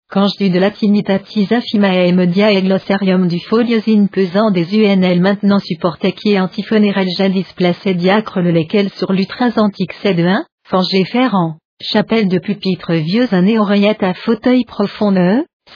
croisées 0.09 0.35
les, 0.39 0.51
du 0.51 0.55
de 0.55 0.61
latinitatis 0.61 1.49
affimae 1.53 2.13
media 2.13 2.53
et 2.53 2.63
glossarium 2.63 3.27
du 3.27 3.41
foliosine 3.41 4.09
pesant 4.09 4.51
des 4.53 4.77
UNL 4.77 5.21
maintenant 5.21 5.59
supportait 5.59 6.13
qui 6.13 6.33
est 6.33 6.41
antiphonérel 6.41 7.09
jadis 7.17 7.53
placé 7.55 7.95
diacre 7.95 8.41
le 8.41 8.53
lesquels 8.53 8.91
sur 8.91 9.13
l'utras 9.13 9.53
antique 9.57 9.95
de 10.05 10.25
1, 10.25 10.45
forgé 10.69 11.05
ferrant, 11.05 11.57
chapelle 11.81 12.29
de 12.29 12.39
pupitre 12.39 12.93
vieux 12.95 13.27
un 13.33 13.49
oreillette 13.57 14.03
à 14.03 14.15
fauteuil 14.15 14.65
profond 14.65 15.13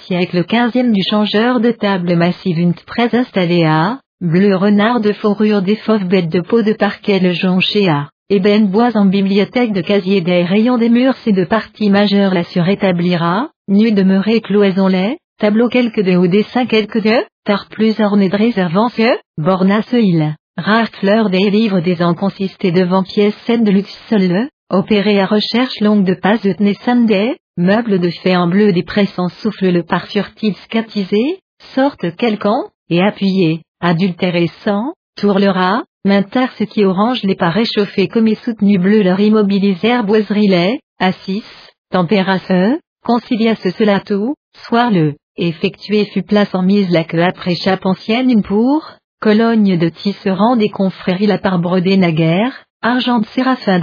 siècle 0.07 0.45
15e 0.45 0.93
du 0.93 1.03
changeur 1.03 1.61
de 1.61 1.73
table 1.73 2.15
massive 2.15 2.59
une 2.59 2.75
très 2.75 3.15
installée 3.17 3.65
à, 3.65 3.99
bleu 4.21 4.55
renard 4.55 5.01
de 5.01 5.13
fourrure 5.13 5.63
des 5.63 5.77
fauves 5.77 6.07
bêtes 6.07 6.31
de 6.31 6.41
peau 6.41 6.63
de 6.63 6.73
parquet 6.73 7.19
le 7.19 7.33
jonché 7.33 7.89
à, 7.89 8.11
ébène 8.29 8.69
bois 8.69 8.91
en 8.95 9.07
bibliothèque 9.07 9.73
de 9.73 9.81
casier 9.81 10.21
des 10.21 10.45
rayons 10.45 10.79
des 10.79 10.89
murs 10.89 11.17
c'est 11.25 11.33
de 11.33 11.45
partie 11.45 11.91
majeure 11.91 12.33
la 12.33 12.45
surétablira, 12.45 13.51
nu 13.71 13.93
demeuré 13.93 14.41
cloison 14.41 14.89
lait, 14.89 15.19
tableau 15.39 15.69
quelques 15.69 16.03
de 16.03 16.17
ou 16.17 16.27
dessin 16.27 16.67
quelques 16.67 17.03
de, 17.03 17.25
tar 17.45 17.69
plus 17.71 17.99
orné 18.01 18.29
de 18.29 18.37
réservance, 18.37 19.01
borna 19.39 19.83
ce 19.83 19.97
il, 19.97 20.35
rare 20.57 20.89
fleur 21.01 21.31
des 21.31 21.49
livres 21.51 21.81
des 21.81 22.03
ans 22.03 22.15
consisté 22.15 22.73
devant 22.73 23.05
pièces 23.05 23.37
scène 23.47 23.65
de 23.65 23.71
luxe 23.71 23.97
seul 24.09 24.49
opéré 24.71 25.21
à 25.21 25.27
recherche 25.27 25.81
longue 25.81 26.05
de 26.05 26.15
pas 26.15 26.37
de 26.37 26.73
Sunday, 26.85 27.37
meuble 27.57 27.99
de 27.99 28.11
fait 28.11 28.37
en 28.37 28.49
bleu 28.49 28.73
des 28.73 28.83
pressants 28.83 29.29
souffle 29.29 29.71
le 29.71 29.83
par 29.83 30.07
furtif 30.07 30.57
scatisé, 30.65 31.41
sorte 31.75 32.17
quelqu'un, 32.17 32.69
et 32.89 33.01
appuyé, 33.01 33.63
adultéré 33.81 34.49
sans, 34.65 34.93
tourlera, 35.17 35.85
maintar 36.05 36.51
ce 36.53 36.65
qui 36.65 36.85
orange 36.85 37.23
les 37.23 37.37
pas 37.37 37.51
réchauffés 37.51 38.09
comme 38.09 38.29
et 38.29 38.35
soutenu 38.37 38.79
bleu 38.79 39.03
leur 39.03 39.21
immobilisèrent 39.21 40.05
boiserie 40.05 40.49
lait, 40.49 40.81
assis, 40.99 41.45
température, 41.91 42.77
concilia 43.05 43.55
ce 43.57 43.71
cela 43.71 44.01
tout, 44.01 44.35
soir 44.67 44.91
le, 44.91 45.15
effectué 45.37 46.05
fut 46.07 46.23
place 46.23 46.55
en 46.55 46.63
mise 46.63 46.91
la 46.91 47.05
que 47.05 47.17
après 47.17 47.55
chape 47.55 47.87
ancienne 47.87 48.31
une 48.31 48.43
pour, 48.43 48.97
cologne 49.21 49.79
de 49.79 49.89
tisserand 49.89 50.57
des 50.57 50.69
confréries 50.69 51.27
la 51.27 51.39
part 51.39 51.59
brodée 51.59 51.97
naguère, 51.97 52.65
argent 52.83 53.19
de 53.19 53.27
séraphin 53.27 53.81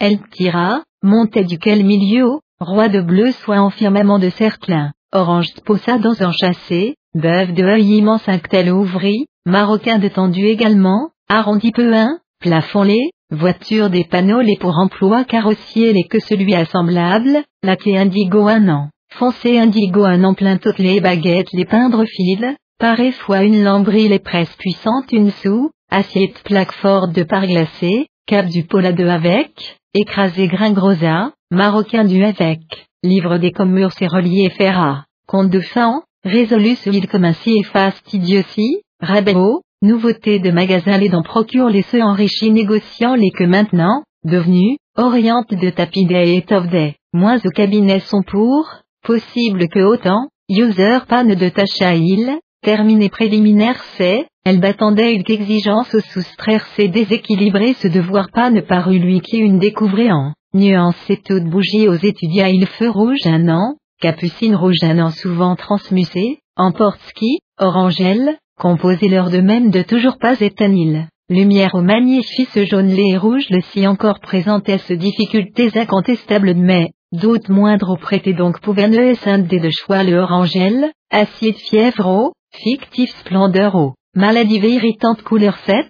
elle 0.00 0.20
tira, 0.30 0.82
montait 1.02 1.44
duquel 1.44 1.84
milieu, 1.84 2.40
roi 2.60 2.88
de 2.88 3.00
bleu 3.00 3.32
soit 3.32 3.60
en 3.60 3.70
firmament 3.70 4.18
de 4.18 4.30
cerclin, 4.30 4.92
orange 5.12 5.54
de 5.54 5.60
possa 5.60 5.98
dans 5.98 6.22
un 6.22 6.32
chassé, 6.32 6.96
bœuf 7.14 7.52
de 7.52 7.64
œil 7.64 7.96
immense 7.98 8.28
un 8.28 8.38
tel 8.38 8.72
ouvri, 8.72 9.26
marocain 9.46 9.98
de 9.98 10.08
tendu 10.08 10.46
également, 10.46 11.10
arrondi 11.28 11.72
peu 11.72 11.94
un, 11.94 12.18
plafond 12.40 12.82
les, 12.82 13.10
voiture 13.30 13.90
des 13.90 14.04
panneaux 14.04 14.40
les 14.40 14.56
pour 14.56 14.78
emploi 14.78 15.24
carrossier 15.24 15.92
les 15.92 16.04
que 16.04 16.18
celui 16.18 16.54
assemblable, 16.54 17.44
laqué 17.62 17.98
indigo 17.98 18.48
un 18.48 18.68
an, 18.68 18.90
foncé 19.10 19.58
indigo 19.58 20.04
un 20.04 20.24
an 20.24 20.34
plein 20.34 20.56
toutes 20.56 20.78
les 20.78 21.00
baguettes 21.00 21.52
les 21.52 21.66
peindre 21.66 22.04
fil, 22.06 22.56
pareil 22.78 23.12
fois 23.12 23.42
une 23.42 23.62
lambrie 23.62 24.08
les 24.08 24.18
presse 24.18 24.54
puissante 24.56 25.12
une 25.12 25.30
sous, 25.30 25.70
assiette 25.90 26.42
plaque 26.44 26.72
forte 26.72 27.12
de 27.12 27.22
par 27.22 27.46
glacé, 27.46 28.06
cap 28.26 28.46
du 28.46 28.64
pola 28.64 28.92
de 28.92 29.04
avec, 29.04 29.76
écrasé 29.94 30.48
grain 30.48 30.72
grosa, 30.72 31.32
marocain 31.50 32.04
du 32.04 32.22
avec, 32.24 32.60
livre 33.02 33.38
des 33.38 33.52
commures 33.52 33.92
et 34.00 34.06
relié 34.06 34.48
ferra, 34.50 35.04
compte 35.26 35.50
de 35.50 35.60
fin, 35.60 36.02
résolu 36.24 36.76
solide 36.76 37.08
comme 37.08 37.24
un 37.24 37.34
si 37.34 37.58
et 37.58 37.62
fastidieux 37.62 38.44
si, 38.48 38.80
rabello, 39.00 39.62
Nouveauté 39.80 40.40
de 40.40 40.50
magasin 40.50 40.98
les 40.98 41.08
dents 41.08 41.22
procure 41.22 41.68
les 41.68 41.82
ceux 41.82 42.02
enrichis 42.02 42.50
négociant 42.50 43.14
les 43.14 43.30
que 43.30 43.44
maintenant, 43.44 44.02
devenus, 44.24 44.76
oriente 44.96 45.54
de 45.54 45.70
tapis 45.70 46.04
des 46.04 46.34
étoffes 46.34 46.68
des, 46.68 46.96
moins 47.12 47.38
au 47.44 47.50
cabinet 47.50 48.00
sont 48.00 48.22
pour, 48.26 48.68
possible 49.04 49.68
que 49.68 49.78
autant, 49.78 50.26
user 50.48 50.98
panne 51.06 51.36
de 51.36 51.48
tâche 51.48 51.80
à 51.80 51.94
il, 51.94 52.38
terminé 52.60 53.08
préliminaire 53.08 53.80
c'est, 53.96 54.26
elle 54.44 54.58
battendait 54.58 55.14
une 55.14 55.22
exigence 55.28 55.94
au 55.94 56.00
soustraire 56.00 56.66
ses 56.74 56.88
déséquilibré 56.88 57.74
ce 57.74 57.86
devoir 57.86 58.30
pas 58.32 58.50
ne 58.50 58.62
parut 58.62 58.98
lui 58.98 59.20
qui 59.20 59.38
une 59.38 59.60
découvrait 59.60 60.10
en, 60.10 60.32
nuance 60.54 61.08
et 61.08 61.18
toute 61.18 61.44
bougie 61.44 61.86
aux 61.86 61.94
étudiants 61.94 62.46
il 62.46 62.66
feu 62.66 62.90
rouge 62.90 63.26
un 63.26 63.48
an, 63.48 63.76
capucine 64.00 64.56
rouge 64.56 64.82
un 64.82 64.98
an 64.98 65.10
souvent 65.10 65.54
transmusé, 65.54 66.40
emporte 66.56 67.00
ski, 67.10 67.38
orangelle, 67.60 68.38
composez 68.58 69.08
leur 69.08 69.30
de 69.30 69.40
même 69.40 69.70
de 69.70 69.82
toujours 69.82 70.18
pas 70.18 70.40
étanil. 70.40 71.06
Lumière 71.30 71.74
au 71.74 71.82
magnifique 71.82 72.64
jaune 72.64 72.88
lait 72.88 73.10
et 73.10 73.16
rouge 73.16 73.46
le 73.50 73.60
si 73.60 73.86
encore 73.86 74.20
présentait 74.20 74.78
ce 74.78 74.94
difficultés 74.94 75.70
incontestables 75.74 76.54
mais, 76.54 76.90
doute 77.12 77.48
moindre 77.48 77.90
au 77.90 77.96
prêté 77.96 78.32
donc 78.32 78.60
pouvaient 78.60 79.14
scindé 79.14 79.60
de 79.60 79.70
choix 79.70 80.02
le 80.04 80.18
orangel, 80.18 80.90
acide 81.10 81.56
fièvre 81.56 82.06
au, 82.06 82.32
fictif 82.54 83.10
splendeur 83.20 83.74
au, 83.74 83.94
maladie 84.14 84.56
irritante 84.56 85.22
couleur 85.22 85.56
7, 85.66 85.86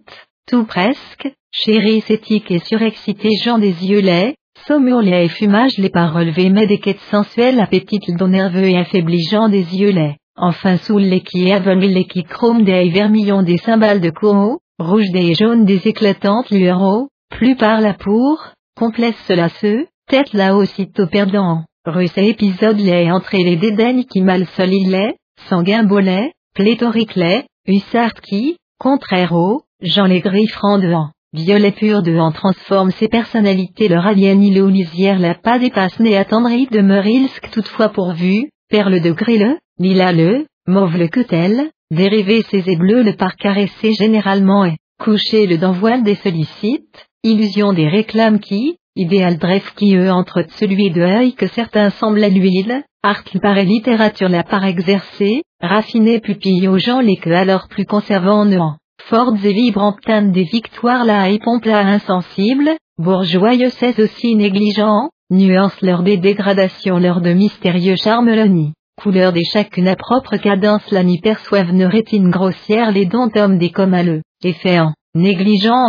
tout 0.49 0.65
presque, 0.65 1.29
chéri 1.53 2.01
cétique 2.03 2.51
et 2.51 2.59
surexcité 2.59 3.31
gens 3.45 3.59
des 3.59 3.87
yeux 3.87 4.01
laids, 4.01 4.35
saumure 4.67 5.03
et 5.03 5.29
fumage 5.29 5.79
les 5.79 5.91
paroles 5.91 6.33
mais 6.37 6.67
des 6.67 6.79
quêtes 6.79 7.01
sensuelles 7.11 7.61
appétit 7.61 8.01
dont 8.19 8.29
nerveux 8.29 8.69
et 8.69 8.77
affaibli 8.77 9.23
gens 9.31 9.49
des 9.49 9.77
yeux 9.77 9.93
laids, 9.93 10.17
enfin 10.39 10.77
sous 10.79 10.99
les 10.99 11.21
qui 11.21 11.51
aveugle 11.53 11.87
les 11.87 12.07
qui 12.07 12.25
chrome 12.25 12.65
des 12.65 12.91
vermillons 12.91 13.43
des 13.43 13.59
cymbales 13.59 14.01
de 14.01 14.11
courroux, 14.11 14.59
rouge 14.79 15.11
des 15.13 15.35
jaunes 15.35 15.65
des 15.65 15.87
éclatantes 15.87 16.51
lueurs 16.51 17.07
plus 17.31 17.57
par 17.57 17.81
la 17.81 17.95
pour, 17.95 18.39
complexe 18.77 19.23
cela 19.27 19.49
se, 19.49 19.87
tête 20.09 20.33
là 20.33 20.57
aussitôt 20.57 21.07
perdant, 21.07 21.65
russe 21.85 22.17
épisode 22.17 22.79
les 22.79 23.11
entrées 23.11 23.45
les 23.45 23.57
dédaignes 23.57 24.05
qui 24.05 24.23
mal 24.23 24.47
solide 24.47 24.91
les, 24.91 25.15
sanguin 25.49 25.85
bolet, 25.85 26.33
pléthorique 26.55 27.15
les, 27.15 27.45
hussard 27.67 28.15
qui, 28.15 28.57
contraire 28.79 29.33
au, 29.33 29.63
Jean 29.81 30.07
les 30.07 30.21
griffes 30.21 30.57
rendant, 30.57 31.11
violet 31.33 31.73
pur 31.73 32.03
de 32.03 32.19
en 32.19 32.33
transforme 32.33 32.91
ses 32.91 33.09
personnalités 33.09 33.89
leur 33.89 34.07
alien 34.07 34.43
île 34.43 34.67
lisière 34.67 35.19
la 35.19 35.35
pas 35.35 35.59
dépasse 35.59 36.01
né 36.01 36.17
attendri 36.17 36.67
de 36.67 36.81
Merilsk 36.81 37.51
toutefois 37.51 37.91
pourvu, 37.91 38.51
perle 38.69 39.01
de 39.01 39.13
grille, 39.13 39.57
lila 39.79 40.13
le, 40.13 40.47
mauve 40.67 40.97
le 40.97 41.09
tel, 41.09 41.71
dérivé 41.91 42.43
ses 42.51 42.69
et 42.69 42.77
le 42.77 43.17
par 43.17 43.37
caresser 43.37 43.93
généralement 43.93 44.65
et, 44.65 44.77
couché 45.01 45.47
le 45.47 45.57
d'envoi 45.57 45.99
des 45.99 46.17
sollicites, 46.17 47.07
illusion 47.23 47.73
des 47.73 47.89
réclames 47.89 48.41
qui, 48.41 48.77
idéal 48.97 49.39
bref 49.39 49.75
qui 49.77 49.95
eux 49.95 50.11
entre 50.11 50.45
celui 50.57 50.91
de 50.91 51.01
œil 51.01 51.35
que 51.35 51.47
certains 51.47 51.91
semblent 51.91 52.25
à 52.25 52.29
l'huile, 52.29 52.83
art 53.05 53.23
paraît 53.41 53.65
littérature 53.65 54.29
la 54.29 54.43
par 54.43 54.65
exercer, 54.65 55.43
raffiné 55.61 56.21
pupille 56.21 56.67
aux 56.67 56.79
gens 56.79 57.01
les 57.01 57.17
que 57.17 57.31
alors 57.31 57.69
plus 57.69 57.87
conservant 57.87 58.51
en 58.53 58.77
fortes 59.03 59.45
et 59.45 59.53
vibrantes 59.53 60.01
teintes 60.05 60.33
des 60.33 60.45
victoires 60.45 61.05
là 61.05 61.31
et 61.31 61.39
pompe 61.39 61.65
là 61.65 61.87
insensibles, 61.87 62.77
bourgeoyeux 62.99 63.71
c'est 63.71 64.01
aussi 64.01 64.35
négligent, 64.35 65.09
nuance 65.31 65.81
leur 65.83 66.03
des 66.03 66.17
dégradations 66.17 66.99
leur 66.99 67.21
de 67.21 67.33
mystérieux 67.33 67.97
charme 67.97 68.35
l'oni, 68.35 68.73
couleur 68.99 69.33
des 69.33 69.45
chacune 69.45 69.87
à 69.87 69.95
propre 69.95 70.37
cadence 70.37 70.91
la 70.91 71.05
n'y 71.05 71.21
perçoivent 71.21 71.73
ne 71.73 71.87
rétine 71.87 72.31
grossière 72.31 72.91
les 72.91 73.07
dons 73.07 73.31
hommes 73.37 73.57
des 73.57 73.71
comme 73.71 73.95
à 73.95 74.03
le, 74.03 74.23
effet 74.43 74.81
en, 74.81 74.93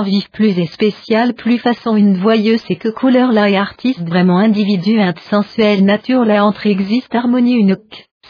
vif 0.03 0.29
plus 0.31 0.57
et 0.59 0.67
spécial 0.67 1.33
plus 1.33 1.57
façon 1.57 1.95
une 1.95 2.17
voyeuse 2.17 2.63
et 2.69 2.75
que 2.75 2.89
couleur 2.89 3.31
là 3.31 3.49
et 3.49 3.57
artiste 3.57 4.07
vraiment 4.07 4.37
individu 4.37 4.99
sensuel 5.29 5.83
nature 5.83 6.23
là 6.23 6.45
entre 6.45 6.67
existe 6.67 7.13
harmonie 7.15 7.55
une 7.55 7.77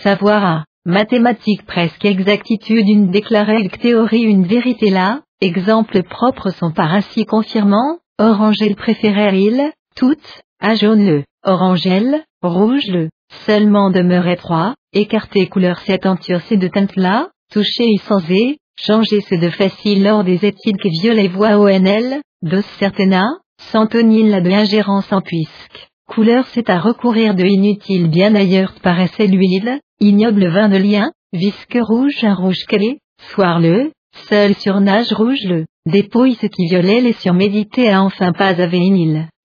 savoir 0.01 0.45
à 0.45 0.63
mathématique 0.85 1.65
presque 1.65 2.05
exactitude 2.05 2.87
une 2.87 3.11
déclarée 3.11 3.67
théorie 3.81 4.23
une 4.23 4.45
vérité 4.45 4.89
là, 4.89 5.21
exemple 5.41 6.03
propre 6.03 6.51
sont 6.51 6.71
par 6.71 6.93
ainsi 6.93 7.25
confirmant, 7.25 7.99
orangel 8.17 8.75
préféré 8.75 9.37
il, 9.37 9.71
toutes, 9.95 10.43
à 10.61 10.75
jaune 10.75 11.05
le, 11.05 11.23
orangel, 11.43 12.23
rouge 12.41 12.87
le, 12.87 13.09
seulement 13.45 13.89
demeure 13.89 14.35
trois, 14.37 14.75
écarté 14.93 15.47
couleur 15.47 15.79
septenture 15.79 16.41
c'est 16.41 16.57
de 16.57 16.67
teinte 16.67 16.95
là, 16.95 17.29
sans 17.51 18.29
et, 18.29 18.57
changer 18.79 19.21
ce 19.21 19.35
de 19.35 19.49
facile 19.49 20.03
lors 20.03 20.23
des 20.23 20.45
études 20.45 20.77
que 20.77 20.89
violet 21.01 21.27
voix 21.27 21.57
ONL, 21.57 22.21
dos 22.41 22.61
certaina, 22.79 23.25
santonine 23.71 24.29
la 24.29 24.41
de 24.41 24.51
ingérence 24.51 25.11
en 25.11 25.21
puisque. 25.21 25.89
Couleur 26.07 26.45
c'est 26.47 26.69
à 26.69 26.79
recourir 26.79 27.35
de 27.35 27.43
inutile 27.43 28.09
bien 28.09 28.33
ailleurs 28.35 28.73
paraissait 28.81 29.27
l'huile, 29.27 29.79
ignoble 29.99 30.47
vin 30.47 30.69
de 30.69 30.77
lien, 30.77 31.11
visque 31.33 31.77
rouge 31.79 32.23
un 32.23 32.33
rouge 32.33 32.65
calé, 32.67 32.99
soir 33.31 33.59
le, 33.59 33.91
seul 34.27 34.55
surnage 34.55 35.13
rouge 35.13 35.43
le, 35.43 35.65
dépouille 35.85 36.35
ce 36.35 36.47
qui 36.47 36.65
violait 36.67 37.01
les 37.01 37.13
surmédités 37.13 37.91
à 37.91 38.01
enfin 38.03 38.31
pas 38.31 38.59
avait 38.59 38.79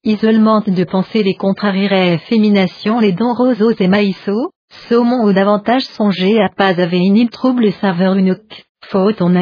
Isolement 0.06 0.60
de 0.66 0.84
penser 0.84 1.22
les 1.22 1.34
contrarierait 1.34 2.18
fémination 2.18 3.00
les 3.00 3.12
dons 3.12 3.32
roseaux 3.32 3.72
et 3.78 3.88
maïsaux, 3.88 4.50
saumon 4.86 5.24
ou 5.24 5.32
davantage 5.32 5.84
songer 5.84 6.42
à 6.42 6.50
pas 6.50 6.78
avait 6.78 6.98
une 6.98 7.30
trouble 7.30 7.72
saveur 7.72 8.14
une 8.14 8.36
faute 8.84 9.22
on 9.22 9.34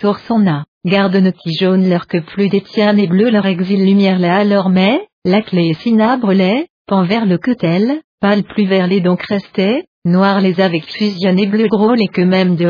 tour 0.00 0.18
son 0.20 0.46
a, 0.46 0.64
garde 0.86 1.16
nos 1.16 1.32
jaune 1.60 1.90
leur 1.90 2.06
que 2.06 2.16
plus 2.16 2.48
détient 2.48 2.96
et 2.96 3.06
bleu 3.06 3.28
leur 3.28 3.44
exil 3.44 3.84
lumière 3.84 4.18
là 4.18 4.36
alors 4.36 4.70
mais, 4.70 5.06
la 5.26 5.42
clé 5.42 5.74
sinabre 5.74 6.32
les, 6.32 6.66
pan 6.86 7.04
vers 7.04 7.26
le 7.26 7.36
quetel, 7.36 8.00
pâle 8.22 8.44
plus 8.44 8.64
vers 8.64 8.86
les 8.86 9.02
donc 9.02 9.20
restait, 9.20 9.84
noir 10.06 10.40
les 10.40 10.62
avec 10.62 10.84
fusion 10.84 11.36
et 11.36 11.46
bleu 11.46 11.68
gros 11.68 11.92
les 11.92 12.08
que 12.08 12.22
même 12.22 12.56
de 12.56 12.66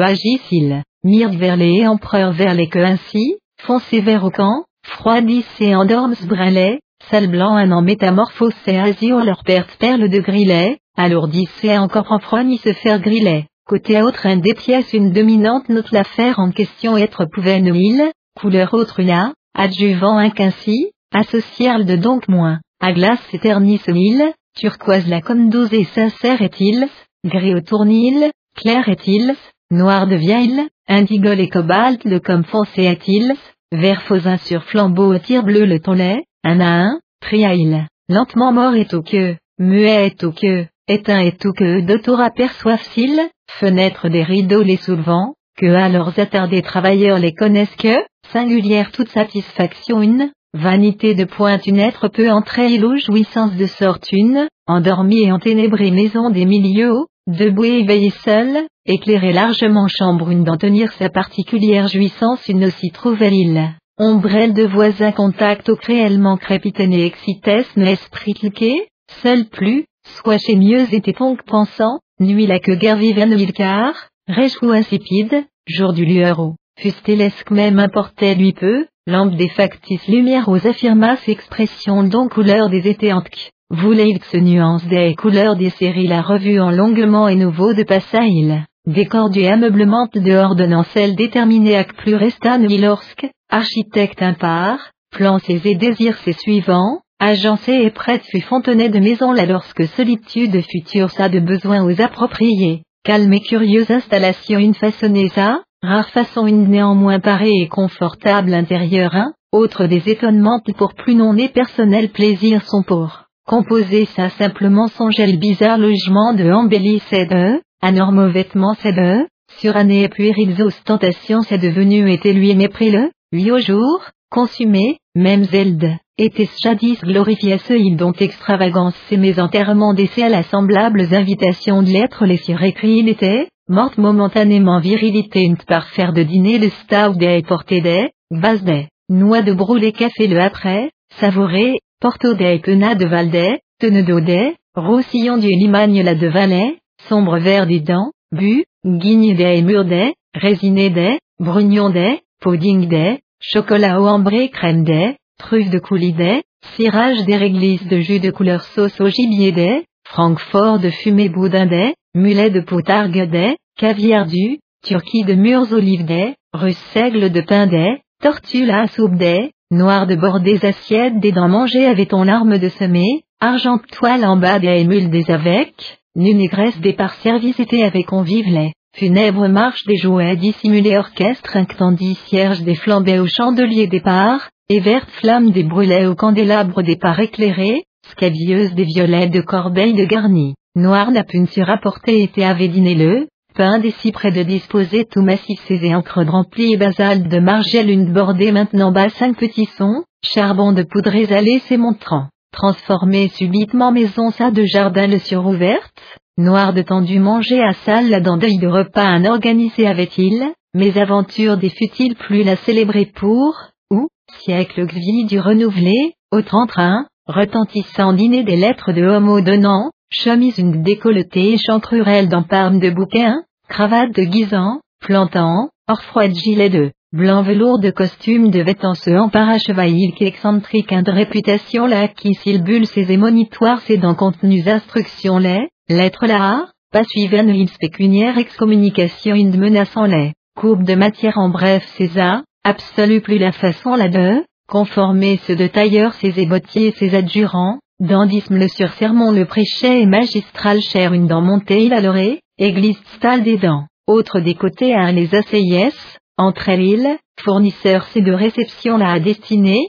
il 0.50 0.82
myrde 1.04 1.36
vers 1.36 1.56
les 1.56 1.86
empereurs 1.86 2.32
vers 2.32 2.54
les 2.54 2.68
que 2.68 2.80
ainsi, 2.80 3.36
foncé 3.62 4.00
vers 4.00 4.24
au 4.24 4.30
camp, 4.30 4.64
froidissé 4.82 5.76
endormes 5.76 6.16
brûlait, 6.26 6.80
sale 7.10 7.28
blanc 7.28 7.56
un 7.56 7.72
en 7.72 7.82
métamorphosé 7.82 8.78
azur 8.78 9.24
leur 9.24 9.42
perte 9.44 9.76
perle 9.78 10.08
de 10.08 10.18
grillet, 10.18 10.78
alourdissé 10.96 11.76
encore 11.78 12.10
en 12.10 12.18
froid 12.18 12.42
ni 12.42 12.58
se 12.58 12.72
faire 12.72 13.00
grillet. 13.00 13.46
Côté 13.66 14.00
autre 14.02 14.26
un 14.26 14.36
des 14.36 14.54
pièces 14.54 14.92
une 14.92 15.12
dominante 15.12 15.68
note 15.68 15.90
l'affaire 15.90 16.38
en 16.38 16.50
question 16.50 16.96
être 16.96 17.24
pouvait 17.24 17.60
île, 17.60 18.10
couleur 18.40 18.74
autre 18.74 19.02
là, 19.02 19.32
adjuvant 19.54 20.18
un 20.18 20.30
quinci, 20.30 20.90
associal 21.12 21.84
de 21.84 21.96
donc 21.96 22.28
moins, 22.28 22.60
à 22.80 22.92
glace 22.92 23.22
éternis 23.32 23.80
île, 23.88 24.32
turquoise 24.56 25.08
la 25.08 25.20
comme 25.20 25.50
et 25.72 25.84
sincère 25.84 26.42
est-il, 26.42 26.88
gris 27.24 27.54
au 27.54 27.60
tournil, 27.60 28.30
clair 28.56 28.88
est-il, 28.88 29.34
noir 29.70 30.06
de 30.06 30.16
vieille, 30.16 30.62
indigole 30.88 31.40
et 31.40 31.48
cobalt 31.48 32.04
le 32.04 32.20
comme 32.20 32.44
foncé 32.44 32.84
est-il, 32.84 33.34
vert 33.72 34.02
fausin 34.02 34.36
sur 34.36 34.62
flambeau 34.64 35.18
tir 35.18 35.42
bleu 35.42 35.64
le 35.64 35.80
tonnet, 35.80 36.24
un 36.44 36.60
à 36.60 36.82
un, 36.82 37.00
triail, 37.20 37.86
lentement 38.08 38.52
mort 38.52 38.74
est 38.74 38.94
au 38.94 39.02
queue, 39.02 39.36
muet 39.58 40.06
est 40.06 40.24
au 40.24 40.32
queue, 40.32 40.66
éteint 40.88 41.20
et 41.20 41.32
tout 41.32 41.52
que 41.52 41.80
d'autour 41.80 42.20
aperçoivent-ils, 42.20 43.20
fenêtre 43.50 44.08
des 44.08 44.22
rideaux 44.22 44.62
les 44.62 44.76
soulevant, 44.76 45.34
que 45.58 45.66
à 45.66 45.88
leurs 45.88 46.18
attardés 46.18 46.62
travailleurs 46.62 47.18
les 47.18 47.34
connaissent 47.34 47.74
que, 47.76 48.04
singulière 48.32 48.92
toute 48.92 49.08
satisfaction 49.08 50.00
une, 50.00 50.30
vanité 50.54 51.14
de 51.14 51.24
pointe 51.24 51.66
une 51.66 51.80
être 51.80 52.08
peut 52.08 52.30
entrer 52.30 52.82
ou 52.82 52.96
jouissance 52.96 53.56
de 53.56 53.66
sorte 53.66 54.10
une, 54.12 54.48
endormie 54.66 55.24
et 55.24 55.32
enténébrée 55.32 55.90
maison 55.90 56.30
des 56.30 56.44
milieux, 56.44 56.92
debout 57.26 57.64
et 57.64 57.80
éveillé 57.80 58.10
seul, 58.24 58.66
éclairée 58.84 59.32
largement 59.32 59.88
chambre 59.88 60.30
une 60.30 60.44
d'en 60.44 60.56
tenir 60.56 60.92
sa 60.92 61.08
particulière 61.10 61.88
jouissance 61.88 62.46
une 62.48 62.64
aussi 62.66 62.90
trouvelle 62.90 63.34
il. 63.34 63.70
Ombrelle 63.98 64.52
de 64.52 64.64
voisins 64.64 65.12
contact 65.12 65.68
au 65.68 65.76
créellement 65.76 66.36
crépitané 66.36 67.06
excites 67.06 67.48
esprit 67.76 68.34
cliqué, 68.34 68.88
seul 69.22 69.46
plus, 69.46 69.86
soit 70.22 70.38
chez 70.38 70.56
mieux 70.56 70.92
était 70.92 71.12
donc 71.12 71.42
pensant, 71.44 72.00
nuit 72.20 72.46
la 72.46 72.60
que 72.60 72.72
guerre 72.72 72.96
vivaine 72.96 73.34
vilcar, 73.34 73.94
réjoue 74.28 74.70
insipide, 74.70 75.44
jour 75.66 75.92
du 75.92 76.04
lueur 76.04 76.54
fustélesque 76.78 77.50
même 77.50 77.78
importait 77.78 78.34
lui 78.34 78.52
peu, 78.52 78.86
lampe 79.06 79.36
des 79.36 79.48
factices 79.48 80.08
lumière 80.08 80.48
aux 80.48 80.66
affirmas 80.66 81.18
expression 81.28 82.02
donc 82.02 82.32
couleur 82.32 82.68
des 82.68 82.88
étéantes. 82.88 83.50
Voulait 83.70 84.18
se 84.30 84.36
nuance 84.36 84.84
des 84.86 85.14
couleurs 85.14 85.56
des 85.56 85.70
séries 85.70 86.08
la 86.08 86.22
revue 86.22 86.60
en 86.60 86.70
longuement 86.70 87.28
et 87.28 87.36
nouveau 87.36 87.72
de 87.72 87.84
passail, 87.84 88.64
décor 88.86 89.30
du 89.30 89.44
ameublement 89.46 90.08
de 90.12 90.32
ordonnancelle 90.34 91.14
déterminé 91.14 91.76
à 91.76 91.84
plus 91.84 92.16
resta 92.16 92.58
lorsque, 92.58 93.28
architecte 93.48 94.22
impar, 94.22 94.90
plan 95.12 95.38
ses 95.38 95.66
et 95.68 95.76
désir 95.76 96.16
ses 96.18 96.32
suivants, 96.32 97.00
agencé 97.20 97.72
et 97.72 97.90
prête 97.90 98.24
fut 98.24 98.40
fontenay 98.40 98.88
de 98.88 98.98
maison 98.98 99.32
là 99.32 99.46
lorsque 99.46 99.86
solitude 99.86 100.60
future 100.62 101.10
ça 101.10 101.28
de 101.28 101.40
besoin 101.40 101.84
aux 101.84 102.00
appropriés, 102.00 102.82
calme 103.04 103.32
et 103.32 103.40
curieuse 103.40 103.90
installation 103.90 104.58
une 104.58 104.74
façonnée 104.74 105.28
ça, 105.28 105.60
rare 105.86 106.10
façon 106.10 106.46
une 106.46 106.68
néanmoins 106.68 107.20
parée 107.20 107.62
et 107.62 107.68
confortable 107.68 108.52
intérieur 108.52 109.14
un, 109.14 109.32
autre 109.52 109.86
des 109.86 110.08
étonnements 110.08 110.60
pour 110.76 110.94
plus 110.94 111.14
non 111.14 111.34
nés 111.34 111.48
personnel 111.48 112.10
plaisir 112.10 112.62
sont 112.64 112.82
pour, 112.82 113.24
composer 113.46 114.04
ça 114.16 114.28
simplement 114.30 114.88
son 114.88 115.10
gel 115.10 115.38
bizarre 115.38 115.78
logement 115.78 116.34
de 116.34 116.50
embellis 116.50 117.02
c'est 117.08 117.26
de, 117.26 117.60
anormaux 117.80 118.28
vêtements 118.28 118.74
c'est 118.80 118.92
de, 118.92 119.26
surannée 119.58 120.02
et 120.02 120.08
puériles 120.08 120.60
ostentations 120.60 121.42
c'est 121.42 121.58
devenu 121.58 122.10
était 122.10 122.32
lui 122.32 122.54
mépris 122.54 122.90
le, 122.90 123.10
lui 123.32 123.50
au 123.52 123.58
jour, 123.58 124.10
consumé, 124.30 124.98
même 125.14 125.44
Zelde 125.44 125.96
était 126.18 126.48
jadis 126.62 126.98
glorifié 127.02 127.58
ce 127.58 127.74
il 127.74 127.96
dont 127.96 128.12
extravagance 128.12 128.94
ses 129.08 129.38
enterrements 129.38 129.92
d'essai 129.94 130.22
à 130.22 130.28
la 130.30 130.42
semblables 130.42 131.14
invitations 131.14 131.82
de 131.82 131.90
lettres 131.90 132.24
les 132.24 132.40
écrits 132.50 132.98
il 132.98 133.08
était, 133.08 133.48
morte 133.68 133.98
momentanément 133.98 134.78
virilité 134.78 135.52
par 135.66 135.88
faire 135.88 136.12
de 136.12 136.22
dîner 136.22 136.58
le 136.58 136.70
stout 136.70 137.16
des 137.16 137.42
porté 137.42 137.80
des, 137.80 138.10
vase 138.30 138.62
des, 138.62 138.86
noix 139.08 139.42
de 139.42 139.52
brûlé 139.52 139.92
café 139.92 140.28
le 140.28 140.40
après, 140.40 140.90
savouré, 141.18 141.74
porto 142.00 142.34
des 142.34 142.60
pena 142.60 142.94
de 142.94 143.06
valdet, 143.06 143.60
Tenedaudet, 143.80 144.54
Roussillon 144.76 145.38
du 145.38 145.48
Limagne 145.48 146.02
la 146.02 146.14
de 146.14 146.28
Valais, 146.28 146.78
Sombre 147.08 147.38
vert 147.38 147.66
des 147.66 147.80
dents, 147.80 148.12
Bu, 148.32 148.64
Guigne 148.84 149.34
des 149.34 149.58
et 149.58 149.62
Murdet, 149.62 150.14
Résiné 150.34 150.90
des, 150.90 151.18
Brugnon 151.40 151.90
des, 151.90 152.20
Pudding 152.40 152.88
des, 152.88 153.18
Chocolat 153.40 154.00
au 154.00 154.06
ambré 154.06 154.48
crème 154.48 154.84
des, 154.84 155.16
Truffe 155.38 155.70
de 155.70 155.78
coulis 155.78 156.12
des, 156.12 156.42
Cirage 156.76 157.24
des 157.24 157.36
réglisses 157.36 157.86
de 157.86 157.98
jus 157.98 158.20
de 158.20 158.30
couleur 158.30 158.62
sauce 158.62 159.00
au 159.00 159.08
gibier 159.08 159.52
des, 159.52 159.84
Francfort 160.06 160.78
de 160.78 160.90
fumée 160.90 161.28
boudin 161.28 161.66
des, 161.66 161.94
Mulet 162.16 162.48
de 162.48 162.60
poutargue 162.60 163.28
des, 163.28 163.58
Caviar 163.76 164.24
du, 164.24 164.58
Turquie 164.82 165.24
de 165.24 165.34
mûres 165.34 165.70
olives 165.70 166.06
des, 166.06 166.34
Russe 166.54 166.82
seigle 166.94 167.28
de 167.28 167.42
pain 167.42 167.66
des, 167.66 167.98
Tortue 168.22 168.64
la 168.64 168.86
soupe 168.86 169.16
des, 169.16 169.50
Noir 169.70 170.06
de 170.06 170.14
bord 170.14 170.40
des 170.40 170.64
assiettes 170.64 171.20
des 171.20 171.32
dents 171.32 171.50
mangées 171.50 171.84
avec 171.84 172.08
ton 172.08 172.22
larme 172.22 172.56
de 172.56 172.70
semer, 172.70 173.24
Argent 173.38 173.76
toile 173.92 174.24
en 174.24 174.38
bas 174.38 174.58
des 174.58 174.80
émules 174.80 175.10
des 175.10 175.30
avec, 175.30 175.98
Nunégresse 176.14 176.80
des 176.80 176.94
par 176.94 177.12
service 177.16 177.60
été 177.60 177.84
avec 177.84 178.06
convive 178.06 178.48
les, 178.48 178.72
funèbre 178.96 179.46
marche 179.48 179.84
des 179.84 179.98
jouets 179.98 180.36
dissimulés 180.36 180.96
orchestre 180.96 181.54
inctandis 181.54 182.14
cierge 182.28 182.62
des 182.62 182.76
flambés 182.76 183.18
au 183.18 183.26
chandelier 183.26 183.88
des 183.88 184.00
parts, 184.00 184.48
et 184.70 184.80
verte 184.80 185.10
flamme 185.20 185.50
des 185.50 185.64
brûlets 185.64 186.06
au 186.06 186.14
candélabre 186.14 186.82
des 186.82 186.96
parts 186.96 187.20
éclairés, 187.20 187.82
scabieuse 188.08 188.72
des 188.72 188.84
violets 188.84 189.28
de 189.28 189.42
corbeilles 189.42 189.92
de 189.92 190.06
garni, 190.06 190.54
noir 190.76 191.10
napune 191.10 191.46
surapporté 191.46 192.22
était 192.22 192.44
avait 192.44 192.68
dîné 192.68 192.94
le, 192.94 193.26
pain 193.54 193.78
des 193.78 193.92
cyprès 193.92 194.30
de 194.30 194.42
disposer 194.42 195.06
tout 195.06 195.22
massif 195.22 195.58
ses 195.66 195.94
encres 195.94 196.22
remplis 196.22 196.74
et 196.74 196.76
basalte 196.76 197.28
de 197.28 197.38
margelle 197.38 197.90
une 197.90 198.12
bordée 198.12 198.52
maintenant 198.52 198.92
bas 198.92 199.08
cinq 199.08 199.38
petits 199.38 199.70
sons, 199.78 200.04
charbon 200.22 200.72
de 200.72 200.82
poudre 200.82 201.32
allé 201.32 201.60
ses 201.60 201.78
montrant. 201.78 202.26
Transformé 202.52 203.28
subitement 203.28 203.90
maison 203.90 204.30
ça 204.30 204.50
de 204.50 204.64
jardin 204.64 205.06
le 205.06 205.18
surouverte, 205.18 206.20
noir 206.36 206.74
de 206.74 206.82
tendu 206.82 207.18
manger 207.18 207.62
à 207.62 207.72
salle 207.72 208.10
la 208.10 208.20
dent 208.20 208.36
de 208.36 208.66
repas 208.66 209.06
un 209.06 209.24
organisé 209.24 209.86
avait-il, 209.86 210.52
mes 210.74 210.98
aventures 210.98 211.56
des 211.56 211.70
futiles 211.70 212.16
plus 212.16 212.42
la 212.42 212.56
célébrer 212.56 213.06
pour, 213.06 213.54
ou, 213.90 214.08
siècle 214.40 214.86
xvi 214.86 215.24
du 215.24 215.40
renouvelé, 215.40 216.12
au 216.30 216.42
train 216.42 217.06
retentissant 217.26 218.12
dîner 218.12 218.44
des 218.44 218.56
lettres 218.56 218.92
de 218.92 219.02
homo 219.02 219.40
donnant, 219.40 219.90
chemise 220.10 220.58
une 220.58 220.82
décolletée 220.82 221.54
et 221.54 221.58
chancrurelle 221.58 222.28
dans 222.28 222.42
parme 222.42 222.78
de 222.78 222.90
bouquin, 222.90 223.42
cravate 223.68 224.14
de 224.14 224.22
guisant, 224.22 224.80
plantant, 225.00 225.68
hors 225.88 226.02
froide 226.02 226.34
gilet 226.34 226.70
de 226.70 226.92
blanc 227.12 227.42
velours 227.42 227.78
de 227.78 227.90
costume 227.90 228.50
de 228.50 228.60
vêtements 228.60 228.94
en 229.06 229.28
parachevaille 229.28 230.12
qui 230.16 230.24
excentrique 230.24 230.92
un 230.92 231.02
de 231.02 231.12
réputation 231.12 231.86
là 231.86 232.08
qui 232.08 232.36
bulle 232.58 232.86
ses 232.86 233.10
émonitoires 233.12 233.80
ses 233.80 233.96
dents 233.96 234.14
contenus 234.14 234.66
instructions 234.66 235.38
les, 235.38 235.68
lettres 235.88 236.26
là, 236.26 236.66
pas 236.92 237.04
suivant 237.04 237.46
une 237.46 237.68
pécuniaire 237.80 238.38
excommunication 238.38 239.34
une 239.34 239.56
menaçant 239.56 240.06
les, 240.06 240.32
courbe 240.56 240.82
de 240.82 240.94
matière 240.94 241.38
en 241.38 241.48
bref 241.48 241.86
César, 241.96 242.42
absolue 242.64 243.20
plus 243.20 243.38
la 243.38 243.52
façon 243.52 243.94
là 243.94 244.08
de, 244.08 244.44
conformer 244.68 245.38
ceux 245.44 245.56
de 245.56 245.68
tailleur 245.68 246.12
ses 246.14 246.40
ébottiers 246.40 246.88
et 246.88 246.92
ses 246.92 247.14
adjurants, 247.14 247.78
dandisme 248.00 248.58
le 248.58 248.68
sursermon 248.68 249.32
le 249.32 249.46
prêchait 249.46 250.02
et 250.02 250.06
magistral 250.06 250.80
cher 250.80 251.14
une 251.14 251.26
dent 251.26 251.40
montée 251.40 251.84
il 251.84 251.94
l'orée, 252.02 252.40
église 252.58 252.98
stal 253.16 253.42
des 253.42 253.56
dents, 253.56 253.86
autre 254.06 254.40
des 254.40 254.54
côtés 254.54 254.94
à 254.94 255.12
les 255.12 255.34
asseyès, 255.34 255.94
entre 256.36 256.68
elles, 256.68 257.16
fournisseur 257.40 258.06
c'est 258.12 258.20
de 258.20 258.32
réception 258.32 258.98
la 258.98 259.12
à 259.12 259.20
destinée, 259.20 259.88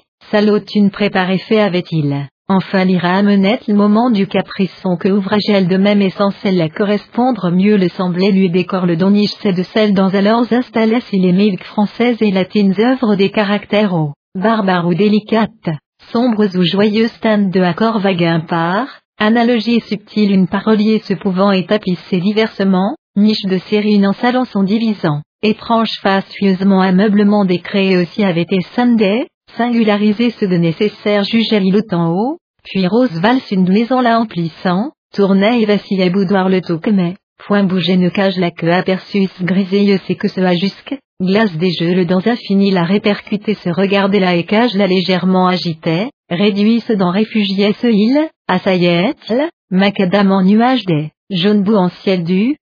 une 0.76 0.90
préparée 0.90 1.38
fait 1.38 1.60
avait-il. 1.60 2.28
Enfin 2.50 2.86
l'ira 2.86 3.16
amenait 3.18 3.60
le 3.68 3.74
moment 3.74 4.10
du 4.10 4.26
capriçon 4.26 4.96
que 4.96 5.10
ouvrage 5.10 5.50
elle 5.50 5.68
de 5.68 5.76
même 5.76 6.02
essentiel 6.02 6.56
la 6.56 6.70
correspondre 6.70 7.52
mieux 7.52 7.76
le 7.76 7.90
semblait 7.90 8.32
lui 8.32 8.50
décor 8.50 8.86
le 8.86 8.96
doniche 8.96 9.36
c'est 9.42 9.52
de 9.52 9.64
celle 9.64 9.94
dans 9.94 10.10
alors 10.16 10.46
installait 10.50 11.02
si 11.02 11.20
les 11.20 11.34
milks 11.34 11.66
françaises 11.66 12.22
et 12.22 12.32
latines 12.32 12.74
œuvres 12.80 13.16
des 13.16 13.32
caractères 13.32 13.94
hauts, 13.94 14.14
barbares 14.34 14.88
ou 14.88 14.94
délicates, 14.94 15.78
sombres 16.12 16.58
ou 16.58 16.64
joyeux 16.64 17.08
stand 17.08 17.52
de 17.52 17.62
accord 17.62 18.00
vague 18.00 18.46
par, 18.48 19.02
analogie 19.20 19.82
subtile 19.82 20.32
une 20.32 20.48
parolier 20.48 21.00
se 21.00 21.14
pouvant 21.14 21.52
et 21.52 21.66
diversement, 22.12 22.96
niche 23.16 23.46
de 23.46 23.58
série 23.58 24.06
en 24.06 24.14
salon 24.14 24.46
son 24.46 24.64
divisant. 24.64 25.22
Étrange 25.44 26.00
fastueusement 26.02 26.82
ameublement 26.82 27.46
décréé 27.46 27.98
aussi 27.98 28.24
avait 28.24 28.42
été 28.42 28.60
Sunday, 28.74 29.28
singularisé 29.56 30.32
ce 30.32 30.46
de 30.46 30.58
nécessaire 30.58 31.24
jugeait 31.24 31.62
il 31.64 31.82
en 31.92 32.12
haut, 32.12 32.38
puis 32.64 32.88
Rose 32.88 33.20
valse 33.20 33.52
une 33.52 33.68
maison 33.70 34.02
la 34.02 34.20
emplissant, 34.20 34.92
tournait 35.14 35.62
et 35.62 35.66
vacillait 35.66 36.10
boudoir 36.10 36.50
le 36.50 36.62
tout 36.62 36.82
mais, 36.92 37.16
point 37.48 37.64
bouger 37.64 37.98
ne 37.98 38.10
cage 38.10 38.38
la 38.38 38.52
queue 38.52 38.74
aperçus 38.74 39.30
griseilleux 39.42 40.00
c'est 40.06 40.16
que 40.16 40.28
ce 40.28 40.42
a 40.42 40.54
jusque, 40.54 40.98
glace 41.22 41.56
des 41.58 41.72
jeux 41.72 41.96
le 41.96 42.06
dans 42.06 42.26
infini 42.28 42.70
la 42.70 42.84
répercuter 42.84 43.56
se 43.56 43.70
regarder 43.70 44.20
la 44.20 44.36
écage 44.36 44.76
la 44.76 44.86
légèrement 44.86 45.48
agitait, 45.48 46.10
réduit 46.30 46.82
ce 46.82 46.94
dans 46.94 47.10
réfugiait 47.10 47.74
ce 47.74 47.88
île, 47.88 48.30
assaillette, 48.48 49.34
macadam 49.72 50.32
en 50.32 50.44
nuage 50.44 50.86
des, 50.86 51.10
jaune 51.32 51.64
bout 51.64 51.76
en 51.76 51.90
ciel 51.90 52.24
du, 52.24 52.56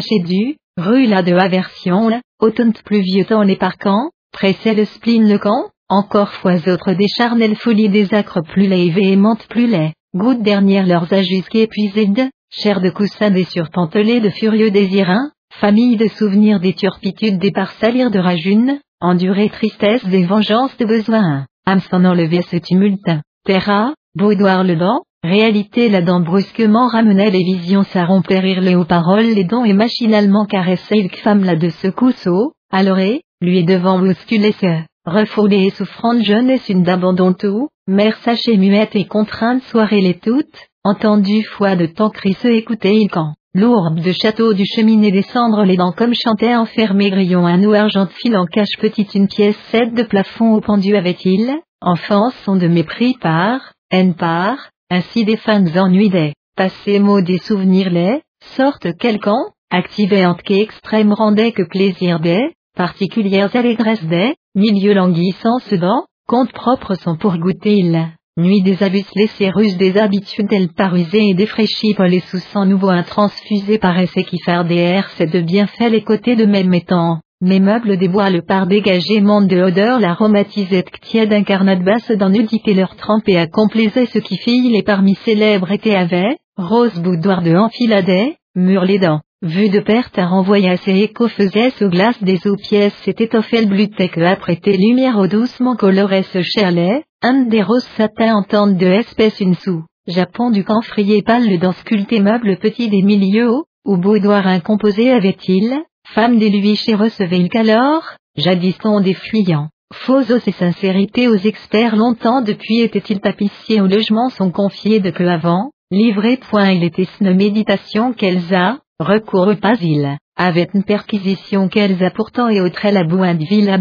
chez 0.00 0.20
du, 0.20 0.56
Rue 0.78 1.06
la 1.06 1.22
de 1.22 1.34
aversion 1.34 2.08
la, 2.08 2.20
automne 2.40 2.72
pluvieux 2.72 3.24
temps 3.24 3.42
les 3.42 3.56
parcants, 3.56 4.10
pressait 4.32 4.74
le 4.74 4.84
spleen 4.84 5.28
le 5.28 5.38
camp, 5.38 5.70
encore 5.88 6.32
fois 6.34 6.68
autres 6.68 6.92
des 6.92 7.08
charnelles 7.08 7.56
folies 7.56 7.88
des 7.88 8.14
acres 8.14 8.42
plus 8.42 8.68
laids 8.68 8.86
et 8.86 8.90
véhémentes 8.90 9.46
plus 9.48 9.66
laids, 9.66 9.92
gouttes 10.14 10.42
dernières 10.42 10.86
leurs 10.86 11.12
ajusques 11.12 11.56
épuisées 11.56 12.06
de, 12.06 12.30
chair 12.50 12.80
de 12.80 12.90
coussin 12.90 13.30
des 13.30 13.44
surpantelés 13.44 14.20
de 14.20 14.30
furieux 14.30 14.70
désirins, 14.70 15.32
famille 15.52 15.96
de 15.96 16.08
souvenirs 16.08 16.60
des 16.60 16.74
turpitudes 16.74 17.38
des 17.38 17.50
de 17.50 18.18
rajune, 18.18 18.80
endurée 19.00 19.48
tristesse 19.48 20.04
des 20.06 20.24
vengeances 20.24 20.76
de 20.76 20.84
besoin, 20.84 21.46
âme 21.66 21.80
s'en 21.80 22.04
enlever 22.04 22.42
ce 22.42 22.56
tumulte, 22.56 23.10
terra, 23.44 23.94
boudoir 24.14 24.64
le 24.64 24.76
dent, 24.76 25.02
Réalité 25.24 25.88
la 25.88 26.00
dent 26.00 26.20
brusquement 26.20 26.86
ramenait 26.86 27.32
les 27.32 27.42
visions 27.42 27.82
ça 27.82 28.04
rompérir 28.04 28.60
les 28.60 28.76
hauts 28.76 28.84
paroles 28.84 29.34
les 29.34 29.42
dents 29.42 29.64
et 29.64 29.72
machinalement 29.72 30.46
caressait 30.46 31.00
une 31.00 31.10
femme 31.10 31.42
là 31.42 31.56
de 31.56 31.70
secousseau, 31.70 32.52
alors 32.70 33.00
lui 33.40 33.64
devant 33.64 33.98
bousculer 33.98 34.52
ce, 34.52 34.84
refoulée 35.04 35.64
et 35.64 35.70
souffrante 35.70 36.22
jeunesse 36.22 36.68
une 36.68 36.84
d'abandon 36.84 37.32
tout, 37.32 37.68
mère 37.88 38.16
sachée 38.18 38.56
muette 38.56 38.94
et 38.94 39.06
contrainte 39.06 39.62
soirée 39.64 40.00
les 40.00 40.20
toutes, 40.20 40.68
entendu 40.84 41.42
foi 41.42 41.74
de 41.74 41.86
temps 41.86 42.10
cri 42.10 42.34
se 42.34 42.46
écouter 42.46 42.94
il 42.94 43.10
quand, 43.10 43.34
lourde 43.54 44.00
de 44.00 44.12
château 44.12 44.52
du 44.52 44.64
cheminée 44.66 45.10
descendre 45.10 45.64
les 45.64 45.76
dents 45.76 45.92
comme 45.92 46.12
chantait 46.14 46.54
enfermé 46.54 47.10
grillon 47.10 47.46
un 47.46 47.62
ou 47.64 47.72
argent 47.72 48.06
fil 48.06 48.36
en 48.36 48.44
cache 48.44 48.76
petite 48.78 49.14
une 49.14 49.28
pièce 49.28 49.56
cède 49.70 49.94
de 49.94 50.02
plafond 50.02 50.54
au 50.54 50.60
pendu 50.60 50.94
avait-il, 50.96 51.54
enfance 51.80 52.34
son 52.44 52.56
de 52.56 52.68
mépris 52.68 53.14
par, 53.20 53.72
haine 53.90 54.14
par, 54.14 54.70
ainsi 54.90 55.24
des 55.24 55.36
fans 55.36 55.64
ennuis 55.76 56.10
passés 56.56 56.98
mots 56.98 57.22
des 57.22 57.38
souvenirs 57.38 57.90
les, 57.90 58.20
sorte 58.56 58.96
quelqu'un, 58.98 59.46
activés 59.70 60.26
entre 60.26 60.50
extrême 60.50 61.12
rendait 61.12 61.52
que 61.52 61.62
plaisir 61.62 62.20
des, 62.20 62.52
particulières 62.76 63.54
allégresse 63.54 64.04
des, 64.04 64.34
milieu 64.54 64.92
languissant 64.92 65.58
dents, 65.76 66.04
compte 66.26 66.52
propre 66.52 66.94
sont 66.94 67.16
pour 67.16 67.36
goûter 67.38 67.76
il. 67.76 68.08
Nuit 68.38 68.62
des 68.62 68.84
abus 68.84 69.02
laissés 69.16 69.50
russes 69.50 69.76
des 69.78 69.98
habitudes 69.98 70.52
elle 70.52 70.68
parusées 70.68 71.30
et 71.30 71.34
défraîchies 71.34 71.94
par 71.94 72.06
les 72.06 72.20
sous-sang 72.20 72.66
nouveaux 72.66 72.88
intransfusés 72.88 73.78
paraissaient 73.78 74.22
qui 74.22 74.38
faire 74.38 74.64
des 74.64 74.76
airs 74.76 75.10
c'est 75.16 75.26
de 75.26 75.40
bienfaits 75.40 75.90
les 75.90 76.02
côtés 76.02 76.36
de 76.36 76.46
même 76.46 76.72
étant. 76.72 77.18
Mes 77.40 77.58
meubles 77.58 77.96
le 78.30 78.42
par 78.42 78.68
dégagement 78.68 79.42
de 79.42 79.60
odeur 79.60 79.98
l'aromatisait 79.98 80.84
tiède 81.02 81.32
incarnat 81.32 81.82
basse 81.82 82.12
dans 82.12 82.30
nudité 82.30 82.74
leur 82.74 82.94
trempé 82.94 83.36
à 83.36 83.48
complaisait 83.48 84.06
ce 84.06 84.20
qui 84.20 84.36
fit 84.36 84.70
les 84.70 84.84
parmi 84.84 85.16
célèbres 85.24 85.72
étaient 85.72 85.96
avait, 85.96 86.36
rose 86.56 86.94
boudoir 87.00 87.42
de 87.42 87.56
enfiladais, 87.56 88.36
mur 88.54 88.84
les 88.84 89.00
dents, 89.00 89.20
vue 89.42 89.68
de 89.68 89.80
perte 89.80 90.18
à 90.18 90.26
renvoyer 90.26 90.76
ses 90.78 90.96
échos 90.96 91.28
faisait 91.28 91.70
sous 91.70 91.88
glace 91.88 92.22
des 92.22 92.46
eaux 92.46 92.56
pièces. 92.56 92.96
C'était 93.04 93.34
offel 93.36 93.68
bluté 93.68 94.08
que 94.08 94.20
après 94.20 94.56
tes 94.56 94.76
lumières 94.76 95.18
au 95.18 95.26
doucement 95.26 95.76
colorait 95.76 96.24
ce 96.24 96.42
chalet, 96.42 97.04
un 97.22 97.44
des 97.44 97.62
roses 97.62 97.88
satin 97.96 98.34
entente 98.34 98.76
de 98.76 98.86
espèce 98.86 99.40
une 99.40 99.54
sous, 99.54 99.84
Japon 100.06 100.50
du 100.50 100.64
camphrier 100.64 101.22
pâle 101.22 101.58
dans 101.58 101.72
sculpté 101.72 102.20
meuble 102.20 102.56
petit 102.58 102.88
des 102.88 103.02
milieux 103.02 103.50
hauts, 103.50 103.64
ou 103.84 103.96
boudoir 103.96 104.46
incomposé 104.46 105.10
avait-il, 105.10 105.82
Femme 106.14 106.38
des 106.38 106.74
chez 106.74 106.94
recevait 106.94 107.48
qu'alors, 107.48 108.16
jadis 108.36 108.76
on 108.84 109.00
des 109.00 109.14
fuyants. 109.14 109.68
Faux 109.92 110.32
os 110.32 110.48
et 110.48 110.52
sincérité 110.52 111.28
aux 111.28 111.36
experts 111.36 111.96
longtemps 111.96 112.40
depuis 112.40 112.80
était-il 112.80 113.20
tapissier 113.20 113.80
au 113.80 113.86
logement 113.86 114.30
sont 114.30 114.50
confiés 114.50 115.00
de 115.00 115.10
peu 115.10 115.28
avant, 115.28 115.70
livré 115.90 116.38
point 116.38 116.70
il 116.70 116.82
était 116.82 117.06
une 117.20 117.34
méditation 117.34 118.12
qu'elles 118.14 118.54
a, 118.54 118.78
recours 119.00 119.54
pas 119.60 119.74
il, 119.80 120.16
avait 120.36 120.68
une 120.74 120.84
perquisition 120.84 121.68
qu'elles 121.68 122.02
a 122.04 122.10
pourtant 122.10 122.48
et 122.48 122.60
autre 122.60 122.88
la 122.88 123.04
bouin 123.04 123.34
de 123.34 123.44
ville 123.44 123.70
à 123.70 123.78